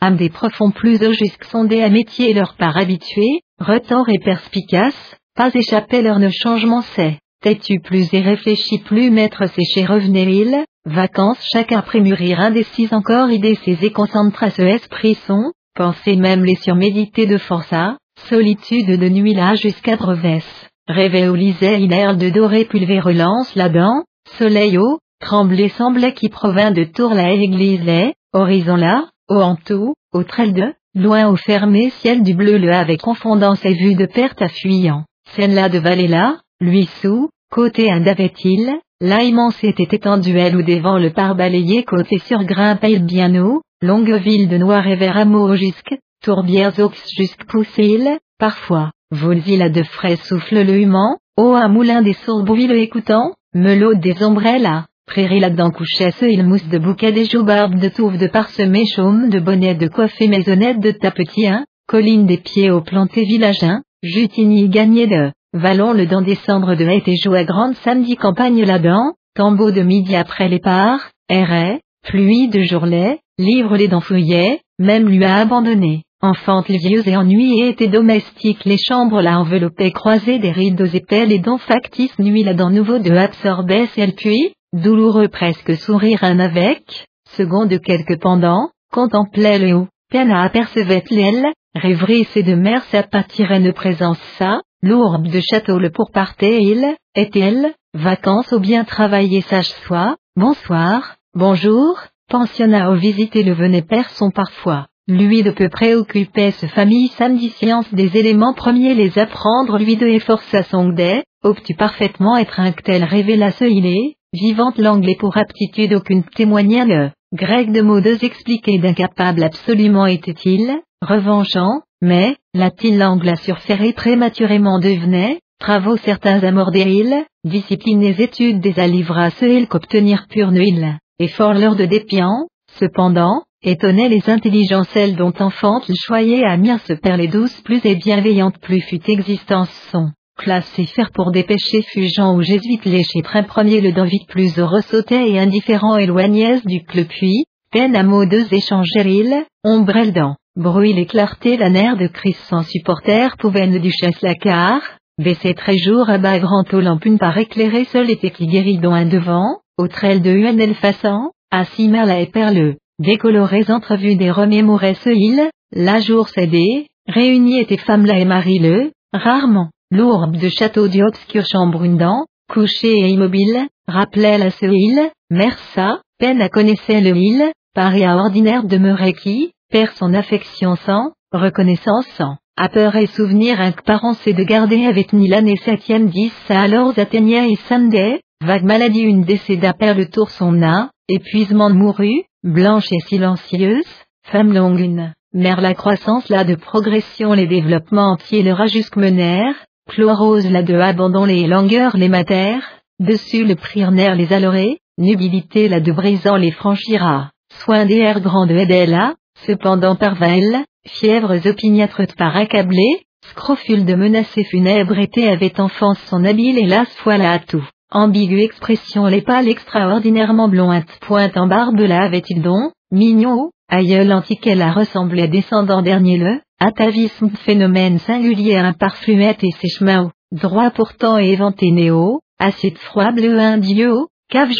âme 0.00 0.16
des 0.16 0.30
profonds 0.30 0.70
plus 0.70 1.02
au 1.06 1.12
jusque 1.12 1.44
sondés 1.44 1.82
à 1.82 1.90
métier 1.90 2.32
leur 2.32 2.56
part 2.56 2.78
habitué, 2.78 3.40
retors 3.58 4.08
et 4.08 4.18
perspicace, 4.18 5.16
pas 5.36 5.50
échappé 5.52 6.00
leur 6.00 6.20
ne 6.20 6.30
changement 6.30 6.80
c'est, 6.80 7.18
têtu 7.42 7.80
plus 7.80 8.08
et 8.14 8.20
réfléchi 8.20 8.78
plus 8.78 9.10
maître 9.10 9.46
séché 9.46 9.84
revenait 9.84 10.24
il, 10.24 10.64
vacances 10.86 11.46
chacun 11.52 11.82
prémurir 11.82 12.40
indécis 12.40 12.88
encore 12.90 13.30
idées 13.30 13.58
ses 13.64 13.84
et 13.84 13.92
concentra 13.92 14.48
ce 14.50 14.62
esprit 14.62 15.18
son, 15.26 15.52
penser 15.74 16.16
même 16.16 16.46
les 16.46 16.56
surmédités 16.56 17.26
de 17.26 17.36
forçat, 17.36 17.98
solitude 18.28 18.98
de 18.98 19.08
nuit 19.10 19.34
là 19.34 19.54
jusqu'à 19.54 19.96
Breves, 19.96 20.44
rêvait 20.88 21.28
au 21.28 21.34
lisait 21.34 21.82
inerte 21.82 22.16
de 22.16 22.30
doré 22.30 22.64
pulvérulence 22.64 23.54
là-dedans, 23.54 24.04
soleil 24.38 24.78
haut, 24.78 24.98
tremblé 25.20 25.68
semblait 25.70 26.14
qui 26.14 26.28
provint 26.28 26.70
de 26.70 26.84
tour 26.84 27.14
la 27.14 27.32
église 27.32 27.82
les, 27.82 28.14
horizon 28.32 28.76
là, 28.76 29.08
au 29.28 29.40
en 29.40 29.56
tout, 29.56 29.94
au 30.12 30.22
trel 30.22 30.52
de, 30.52 30.72
loin 30.94 31.28
au 31.28 31.36
fermé 31.36 31.90
ciel 31.90 32.22
du 32.22 32.34
bleu 32.34 32.58
le 32.58 32.72
avec 32.72 33.00
confondant 33.00 33.54
ses 33.54 33.74
vues 33.74 33.94
de 33.94 34.06
perte 34.06 34.40
à 34.42 34.48
fuyant, 34.48 35.04
scène 35.30 35.54
là 35.54 35.68
de 35.68 35.78
vallée 35.78 36.08
là, 36.08 36.38
lui 36.60 36.86
sous, 37.00 37.30
côté 37.50 37.90
un 37.90 38.00
d'avait-il, 38.00 38.72
là 39.00 39.22
immense 39.22 39.62
était 39.64 39.96
étendue 39.96 40.36
elle 40.36 40.56
ou 40.56 40.62
devant 40.62 40.98
le 40.98 41.10
par 41.10 41.34
balayé 41.34 41.84
côté 41.84 42.18
sur 42.18 42.40
haut, 42.40 43.62
longue 43.82 44.12
ville 44.12 44.48
de 44.48 44.58
noir 44.58 44.86
et 44.86 44.96
vert 44.96 45.16
amour 45.16 45.54
jusque, 45.56 45.96
tourbières 46.22 46.78
aux 46.78 46.92
jusque 47.16 47.44
poussé 47.44 47.98
parfois, 48.38 48.90
Volvilla 49.10 49.68
de 49.68 49.82
frais 49.82 50.16
souffle 50.16 50.64
le 50.64 50.80
human, 50.80 51.16
ô 51.36 51.54
un 51.54 51.68
moulin 51.68 52.02
des 52.02 52.14
sourds 52.14 52.44
bruits 52.44 52.66
le 52.66 52.78
écoutant, 52.78 53.34
melot 53.54 53.94
des 53.94 54.22
ombrelles 54.22 54.84
prairie 55.06 55.40
là-dedans 55.40 55.70
couchait 55.70 56.10
ce 56.12 56.24
il 56.24 56.44
mousse 56.44 56.68
de 56.68 56.78
bouquets 56.78 57.12
des 57.12 57.26
joues 57.26 57.44
barbes 57.44 57.78
de 57.78 57.88
touffes 57.88 58.18
de 58.18 58.26
parsemés 58.26 58.86
chaumes 58.86 59.28
de 59.28 59.40
bonnets 59.40 59.74
de 59.74 59.88
coiffées 59.88 60.28
maisonnettes 60.28 60.80
de 60.80 60.90
tapetiens, 60.90 61.64
colline 61.86 62.26
des 62.26 62.38
pieds 62.38 62.70
aux 62.70 62.82
plantés 62.82 63.24
villageins, 63.24 63.82
Jutigny 64.02 64.68
gagné 64.68 65.06
de, 65.06 65.32
Vallon 65.54 65.92
le 65.92 66.06
dans 66.06 66.20
décembre 66.20 66.74
de 66.74 66.84
et 66.84 67.16
joue 67.16 67.36
grande 67.44 67.76
samedi 67.76 68.16
campagne 68.16 68.64
là-dedans, 68.64 69.12
tambour 69.34 69.72
de 69.72 69.82
midi 69.82 70.16
après 70.16 70.48
les 70.48 70.58
parts, 70.58 71.10
errait, 71.28 71.80
pluie 72.02 72.48
de 72.48 72.62
jourlet, 72.62 73.20
livre 73.38 73.76
les 73.76 73.88
dents 73.88 74.00
fouillait, 74.00 74.60
même 74.78 75.08
lui 75.08 75.24
a 75.24 75.36
abandonné. 75.36 76.02
Enfante 76.20 76.68
vieux 76.68 77.06
et 77.06 77.16
ennuyée 77.16 77.68
était 77.68 77.88
domestique 77.88 78.64
les 78.64 78.78
chambres 78.78 79.22
la 79.22 79.38
enveloppaient 79.38 79.92
croisées 79.92 80.38
des 80.38 80.50
rideaux 80.50 80.86
épais 80.86 81.24
les 81.24 81.38
dents 81.38 81.58
factices 81.58 82.18
nuit 82.18 82.42
la 82.42 82.54
dent 82.54 82.70
nouveau 82.70 82.98
de 82.98 83.12
absorbait 83.12 83.88
elle 83.96 84.14
puis, 84.14 84.52
douloureux 84.74 85.28
presque 85.28 85.76
sourire 85.76 86.24
un 86.24 86.40
avec, 86.40 87.06
second 87.36 87.66
de 87.66 87.76
quelques 87.76 88.20
pendants, 88.20 88.70
contemplait 88.92 89.58
le 89.58 89.74
haut, 89.74 89.88
peine 90.10 90.32
à 90.32 90.42
apercevait 90.42 91.04
l'aile, 91.10 91.46
rêverie 91.74 92.26
c'est 92.32 92.42
de 92.42 92.54
mer 92.54 92.82
sa 92.90 93.02
ne 93.02 93.70
présence 93.70 94.20
ça, 94.38 94.60
lourde 94.82 95.28
de 95.28 95.40
château 95.40 95.78
le 95.78 95.90
pourpartait 95.90 96.62
il, 96.62 96.96
est-elle, 97.14 97.72
vacances 97.94 98.52
au 98.52 98.58
bien 98.58 98.84
travaillé 98.84 99.42
sage 99.42 99.72
soit, 99.86 100.16
bonsoir, 100.36 101.16
bonjour, 101.34 102.00
pensionnat 102.28 102.90
au 102.90 102.94
visiter 102.96 103.44
le 103.44 103.52
venait 103.52 103.82
père 103.82 104.10
parfois. 104.34 104.88
Lui 105.06 105.42
de 105.42 105.50
peu 105.50 105.68
préoccupait 105.68 106.52
ce 106.52 106.66
famille 106.66 107.08
samedi 107.08 107.50
science 107.50 107.92
des 107.92 108.16
éléments 108.16 108.54
premiers 108.54 108.94
les 108.94 109.18
apprendre 109.18 109.78
lui 109.78 109.96
de 109.96 110.06
efforce 110.06 110.52
à 110.54 110.62
son 110.62 110.88
dé, 110.88 111.22
obtus 111.42 111.76
parfaitement 111.76 112.38
être 112.38 112.58
un 112.58 112.72
tel 112.72 113.04
révéla 113.04 113.50
ce 113.50 113.64
il 113.64 113.86
est, 113.86 114.16
vivante 114.34 114.78
l'anglais 114.78 115.16
pour 115.18 115.36
aptitude 115.36 115.94
aucune 115.94 116.24
témoignait 116.24 116.84
le, 116.84 117.10
grec 117.32 117.72
de 117.72 117.80
mots 117.80 118.00
deux 118.00 118.22
expliqués 118.24 118.78
d'incapable 118.78 119.42
absolument 119.42 120.06
était-il, 120.06 120.80
revanchant, 121.00 121.82
mais, 122.02 122.36
latin 122.52 122.96
langue 122.96 123.24
la 123.24 123.36
surféré 123.36 123.92
prématurément 123.92 124.78
devenait, 124.80 125.38
travaux 125.60 125.96
certains 125.96 126.40
il, 126.42 127.24
discipline 127.44 128.00
les 128.00 128.20
études 128.20 128.60
des 128.60 128.78
alivra 128.78 129.30
ce 129.30 129.44
il 129.44 129.68
qu'obtenir 129.68 130.26
pur 130.28 130.50
nuil, 130.50 130.96
et 131.18 131.28
fort 131.28 131.54
l'heure 131.54 131.76
de 131.76 131.86
dépiant, 131.86 132.48
cependant, 132.78 133.42
étonnait 133.62 134.08
les 134.08 134.28
intelligences 134.28 134.88
celles 134.88 135.16
dont 135.16 135.32
enfante 135.38 135.88
le 135.88 135.94
choyer 135.94 136.44
à 136.44 136.56
mire 136.56 136.80
se 136.80 136.92
perd 136.92 137.18
les 137.18 137.28
douces 137.28 137.60
plus 137.62 137.80
et 137.86 137.94
bienveillantes 137.94 138.58
plus 138.58 138.80
fut 138.80 139.08
existence 139.08 139.70
sont, 139.90 140.10
classés 140.36 140.86
faire 140.86 141.10
pour 141.12 141.32
péchés 141.32 141.82
fugeants 141.82 142.36
ou 142.36 142.42
jésuites 142.42 142.84
léchés 142.84 143.22
près 143.22 143.44
premier 143.44 143.80
le 143.80 143.92
vite 144.04 144.28
plus 144.28 144.58
au 144.58 144.66
ressautait 144.66 145.30
et 145.30 145.38
indifférent 145.38 145.96
éloignès 145.96 146.64
du 146.64 146.82
club 146.84 147.06
puis, 147.08 147.44
peine 147.70 147.96
à 147.96 148.02
mots 148.02 148.26
deux 148.26 148.46
échanger 148.52 149.02
il, 149.04 149.44
ombrelle 149.64 150.12
dans, 150.12 150.36
bruit 150.56 150.92
les 150.92 151.06
clartés 151.06 151.56
la 151.56 151.70
nerf 151.70 151.96
de 151.96 152.06
Christ 152.06 152.40
sans 152.48 152.62
supporter 152.62 153.36
pouvait 153.38 153.66
ne 153.66 153.78
duchesse 153.78 154.20
la 154.22 154.34
car, 154.34 154.80
baisser 155.18 155.54
très 155.54 155.76
jour 155.78 156.08
à 156.10 156.18
bas 156.18 156.38
grand 156.38 156.72
aux 156.72 156.80
lampune 156.80 157.18
par 157.18 157.36
éclairer 157.38 157.84
seul 157.84 158.10
était 158.10 158.30
qui 158.30 158.46
guérit 158.46 158.78
dont 158.78 158.94
un 158.94 159.06
devant, 159.06 159.58
au 159.78 159.88
trail 159.88 160.20
de 160.20 160.30
UNL 160.30 160.74
façant, 160.74 161.30
à 161.50 161.64
Cimerla 161.64 162.20
et 162.20 162.26
perleux. 162.26 162.76
Décolorées 162.98 163.70
entrevues 163.70 164.16
des 164.16 164.30
remémorait 164.30 164.94
ce 164.94 165.10
il, 165.10 165.50
la 165.72 166.00
jour 166.00 166.28
cédé, 166.28 166.86
réunis 167.08 167.58
étaient 167.58 167.76
femmes 167.76 168.06
là 168.06 168.18
et 168.18 168.24
Marie 168.24 168.60
le, 168.60 168.92
rarement, 169.12 169.70
l'ourbe 169.90 170.36
de 170.36 170.48
château 170.48 170.88
du 170.88 171.02
obscur 171.02 171.44
chambrundant, 171.44 172.26
couché 172.52 172.90
et 172.90 173.08
immobile, 173.08 173.66
rappelait 173.86 174.38
la 174.38 174.50
ce 174.50 174.66
il, 174.66 175.10
Mersa, 175.30 176.00
peine 176.18 176.42
à 176.42 176.48
connaissait 176.48 177.00
le 177.00 177.16
il, 177.16 177.52
Paris 177.74 178.04
à 178.04 178.16
ordinaire 178.16 178.64
demeurait 178.64 179.12
qui, 179.12 179.52
perd 179.70 179.92
son 179.92 180.14
affection 180.14 180.76
sans, 180.76 181.12
reconnaissance 181.32 182.06
sans, 182.16 182.36
à 182.56 182.68
peur 182.68 182.94
et 182.96 183.06
souvenir 183.06 183.60
un 183.60 183.72
parent 183.72 184.12
de 184.12 184.44
garder 184.44 184.86
avec 184.86 185.12
ni 185.12 185.28
l'année 185.28 185.56
septième 185.56 186.08
dix 186.08 186.32
à 186.48 186.62
alors 186.62 186.96
atteignait 186.96 187.50
et 187.50 187.56
Sunday, 187.68 188.20
vague 188.44 188.64
maladie 188.64 189.00
une 189.00 189.24
décéda 189.24 189.72
perd 189.72 189.98
le 189.98 190.06
tour 190.06 190.30
son 190.30 190.62
âme, 190.62 190.88
épuisement 191.08 191.70
mourut, 191.70 192.24
blanche 192.44 192.92
et 192.92 193.00
silencieuse, 193.08 193.86
femme 194.22 194.52
longue 194.52 194.78
une, 194.78 195.12
mère 195.32 195.60
la 195.60 195.74
croissance 195.74 196.28
là 196.28 196.44
de 196.44 196.54
progression 196.54 197.32
les 197.32 197.46
développements 197.46 198.12
entiers 198.12 198.42
le 198.42 198.52
rajusque 198.52 198.96
menèrent, 198.96 199.64
chlorose 199.88 200.50
là 200.50 200.62
de 200.62 200.74
abandon 200.74 201.24
les 201.24 201.46
langueurs 201.46 201.96
les 201.96 202.08
matères, 202.08 202.62
dessus 202.98 203.44
le 203.44 203.56
nerf 203.90 204.14
les 204.14 204.32
alorés, 204.32 204.78
nubilité 204.98 205.68
là 205.68 205.80
de 205.80 205.92
brisant 205.92 206.36
les 206.36 206.50
franchira, 206.50 207.30
soin 207.60 207.86
des 207.86 207.98
airs 207.98 208.20
grands 208.20 208.46
de 208.46 208.90
là, 208.90 209.14
cependant 209.46 209.96
parvelle, 209.96 210.64
fièvres 210.86 211.46
opiniâtres 211.46 212.02
par 212.16 212.36
accablé, 212.36 213.06
scrofule 213.30 213.84
de 213.84 213.94
menacés 213.94 214.44
funèbres 214.44 214.98
était 214.98 215.28
avait 215.28 215.60
enfance 215.60 215.98
son 216.06 216.24
habile 216.24 216.58
hélas 216.58 216.88
voilà 217.04 217.32
à 217.32 217.38
tout. 217.38 217.66
Ambiguë 217.90 218.42
expression 218.42 219.06
les 219.06 219.22
pâles 219.22 219.48
extraordinairement 219.48 220.48
blondes. 220.48 220.82
Pointe 221.00 221.36
en 221.36 221.46
barbe 221.46 221.78
là 221.78 222.02
avait-il 222.02 222.42
don, 222.42 222.72
mignon, 222.90 223.50
aïeul 223.68 224.12
antique 224.12 224.46
elle 224.46 224.62
a 224.62 224.72
ressemblé 224.72 225.28
descendant 225.28 225.80
dernier 225.80 226.18
le, 226.18 226.40
atavisme 226.60 227.30
phénomène 227.44 227.98
singulier 227.98 228.56
imparfumette 228.56 229.42
et 229.42 229.50
ses 229.60 229.68
chemins 229.68 230.10
droit 230.32 230.70
pourtant 230.70 231.18
et 231.18 231.30
éventé 231.30 231.70
néo, 231.70 232.20
acide 232.38 232.78
froid 232.78 233.12
bleu 233.12 233.38
indio, 233.38 234.08
cave 234.28 234.50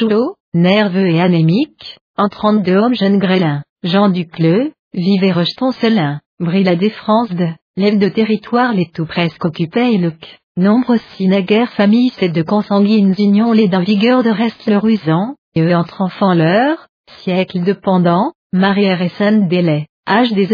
nerveux 0.54 1.08
et 1.08 1.20
anémique, 1.20 1.98
entrant 2.16 2.54
de 2.54 2.72
homme 2.72 2.94
jeune 2.94 3.18
grêlin, 3.18 3.62
Jean 3.82 4.08
Ducleux, 4.08 4.72
vivait 4.92 5.32
rejeton 5.32 5.72
selin, 5.72 6.20
brille 6.38 6.64
la 6.64 6.76
défrance 6.76 7.30
de, 7.30 7.48
l'aile 7.76 7.98
de 7.98 8.08
territoire 8.08 8.72
les 8.72 8.86
tout 8.86 9.06
presque 9.06 9.44
occupait 9.44 9.94
et 9.94 9.98
look. 9.98 10.38
Nombre 10.56 10.96
si 10.96 11.26
naguère 11.26 11.72
famille 11.72 12.10
c'est 12.10 12.28
de 12.28 12.42
consanguines 12.42 13.14
unions 13.18 13.52
les 13.52 13.66
d'un 13.66 13.82
vigueur 13.82 14.22
de 14.22 14.30
reste 14.30 14.66
le 14.66 14.78
rusant, 14.78 15.34
et 15.56 15.62
eux 15.62 15.74
entre 15.74 16.00
enfants 16.00 16.34
leur, 16.34 16.86
siècle 17.22 17.64
de 17.64 17.72
pendant, 17.72 18.32
marière 18.52 19.02
et 19.02 19.08
sainte 19.08 19.48
délai, 19.48 19.88
âge 20.06 20.32
des 20.32 20.52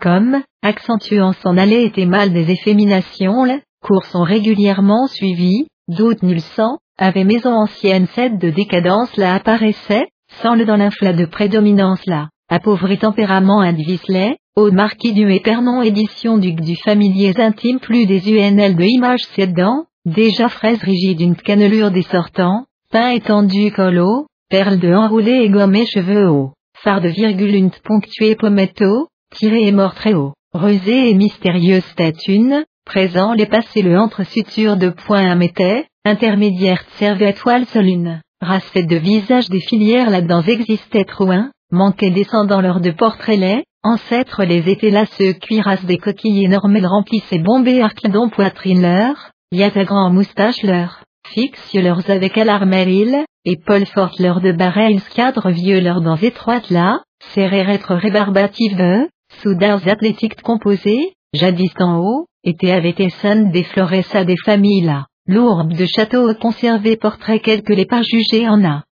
comme, 0.00 0.42
accentuant 0.62 1.32
son 1.42 1.56
allée 1.56 1.92
et 1.96 2.06
mal 2.06 2.32
des 2.32 2.50
efféminations 2.50 3.44
le, 3.44 3.60
cours 3.82 4.04
sont 4.04 4.22
régulièrement 4.22 5.06
suivis, 5.08 5.66
doute 5.88 6.22
nul 6.22 6.40
sang, 6.40 6.78
avait 6.98 7.24
maison 7.24 7.52
ancienne 7.52 8.06
cède 8.14 8.38
de 8.38 8.50
décadence 8.50 9.16
là 9.16 9.34
apparaissait, 9.34 10.08
sans 10.40 10.54
le 10.54 10.64
dans 10.64 10.76
l'inflat 10.76 11.12
de 11.12 11.24
prédominance 11.24 12.04
là, 12.06 12.28
appauvri 12.48 12.98
tempérament 12.98 13.60
indivislait, 13.60 14.36
au 14.56 14.70
marquis 14.70 15.12
du 15.12 15.30
Épernon 15.30 15.82
édition 15.82 16.38
duc 16.38 16.60
du 16.60 16.76
familiers 16.76 17.38
intime 17.38 17.80
plus 17.80 18.06
des 18.06 18.30
UNL 18.30 18.76
de 18.76 18.84
images 18.84 19.24
cédant, 19.34 19.84
déjà 20.04 20.48
fraise 20.48 20.82
rigide 20.82 21.20
une 21.20 21.36
cannelure 21.36 21.90
des 21.90 22.02
sortants, 22.02 22.64
pain 22.90 23.10
étendu 23.10 23.72
colo, 23.72 24.26
perles 24.48 24.78
de 24.78 24.94
enroulé 24.94 25.32
et 25.32 25.50
gommé 25.50 25.84
cheveux 25.86 26.28
hauts, 26.30 26.52
phare 26.86 27.00
de 27.00 27.08
virgule 27.08 27.68
ponctuée 27.82 28.36
pommetto, 28.36 29.08
tiré 29.34 29.66
et 29.66 29.72
mort 29.72 29.96
très 29.96 30.14
haut, 30.14 30.34
rusé 30.54 31.10
et 31.10 31.14
mystérieuse 31.14 31.84
tête 31.96 32.28
une, 32.28 32.64
présent 32.84 33.32
les 33.32 33.46
passés 33.46 33.82
le 33.82 33.98
entre 33.98 34.22
suture 34.22 34.76
de 34.76 34.90
points 34.90 35.28
à 35.28 35.34
métais, 35.34 35.88
intermédiaire 36.04 36.84
servait 36.92 37.32
toile 37.32 37.66
seule 37.66 37.88
une, 37.88 38.20
race 38.40 38.72
de 38.72 38.96
visage 38.98 39.48
des 39.48 39.58
filières 39.58 40.10
là-dedans 40.10 40.42
existait 40.42 41.02
trop 41.02 41.32
un, 41.32 41.50
manquait 41.72 42.10
descendant 42.10 42.60
lors 42.60 42.78
de 42.80 42.92
portraits 42.92 43.40
laits, 43.40 43.64
Ancêtres 43.82 44.44
les 44.44 44.68
étaient 44.70 44.90
là 44.90 45.06
ceux 45.18 45.32
cuirassent 45.32 45.86
des 45.86 45.98
coquilles 45.98 46.44
énormes 46.44 46.78
remplissent 46.84 47.32
bombés 47.40 47.82
arcs 47.82 48.08
dont 48.08 48.28
poitrine 48.28 48.82
leur, 48.82 49.32
à 49.60 49.84
grand 49.84 50.10
moustache 50.10 50.62
leur, 50.62 51.02
fixe 51.32 51.74
leurs 51.74 52.08
avec 52.10 52.36
alarméril, 52.38 53.24
et 53.44 53.56
Paul 53.64 53.86
forte 53.86 54.18
leur 54.18 54.40
de 54.40 54.52
barreilles 54.52 55.00
cadre 55.14 55.50
vieux 55.50 55.80
leurs 55.80 56.00
dents 56.00 56.16
étroites 56.16 56.70
là, 56.70 57.00
serrés 57.34 57.64
être 57.68 57.94
rébarbative 57.94 58.80
eux, 58.80 59.08
soudards 59.42 59.86
athlétiques 59.86 60.40
composés, 60.42 61.12
jadis 61.32 61.72
en 61.78 61.98
haut, 61.98 62.26
était 62.44 62.72
avait 62.72 62.94
son 63.10 63.50
des 63.50 63.64
flores 63.64 63.92
à 64.14 64.24
des 64.24 64.36
familles 64.44 64.84
là. 64.84 65.06
L'ourbe 65.28 65.72
de 65.72 65.86
château 65.86 66.32
conservé 66.34 66.96
portrait 66.96 67.40
quelques 67.40 67.70
les 67.70 67.86
pas 67.86 68.02
jugés 68.02 68.48
en 68.48 68.64
a. 68.64 68.84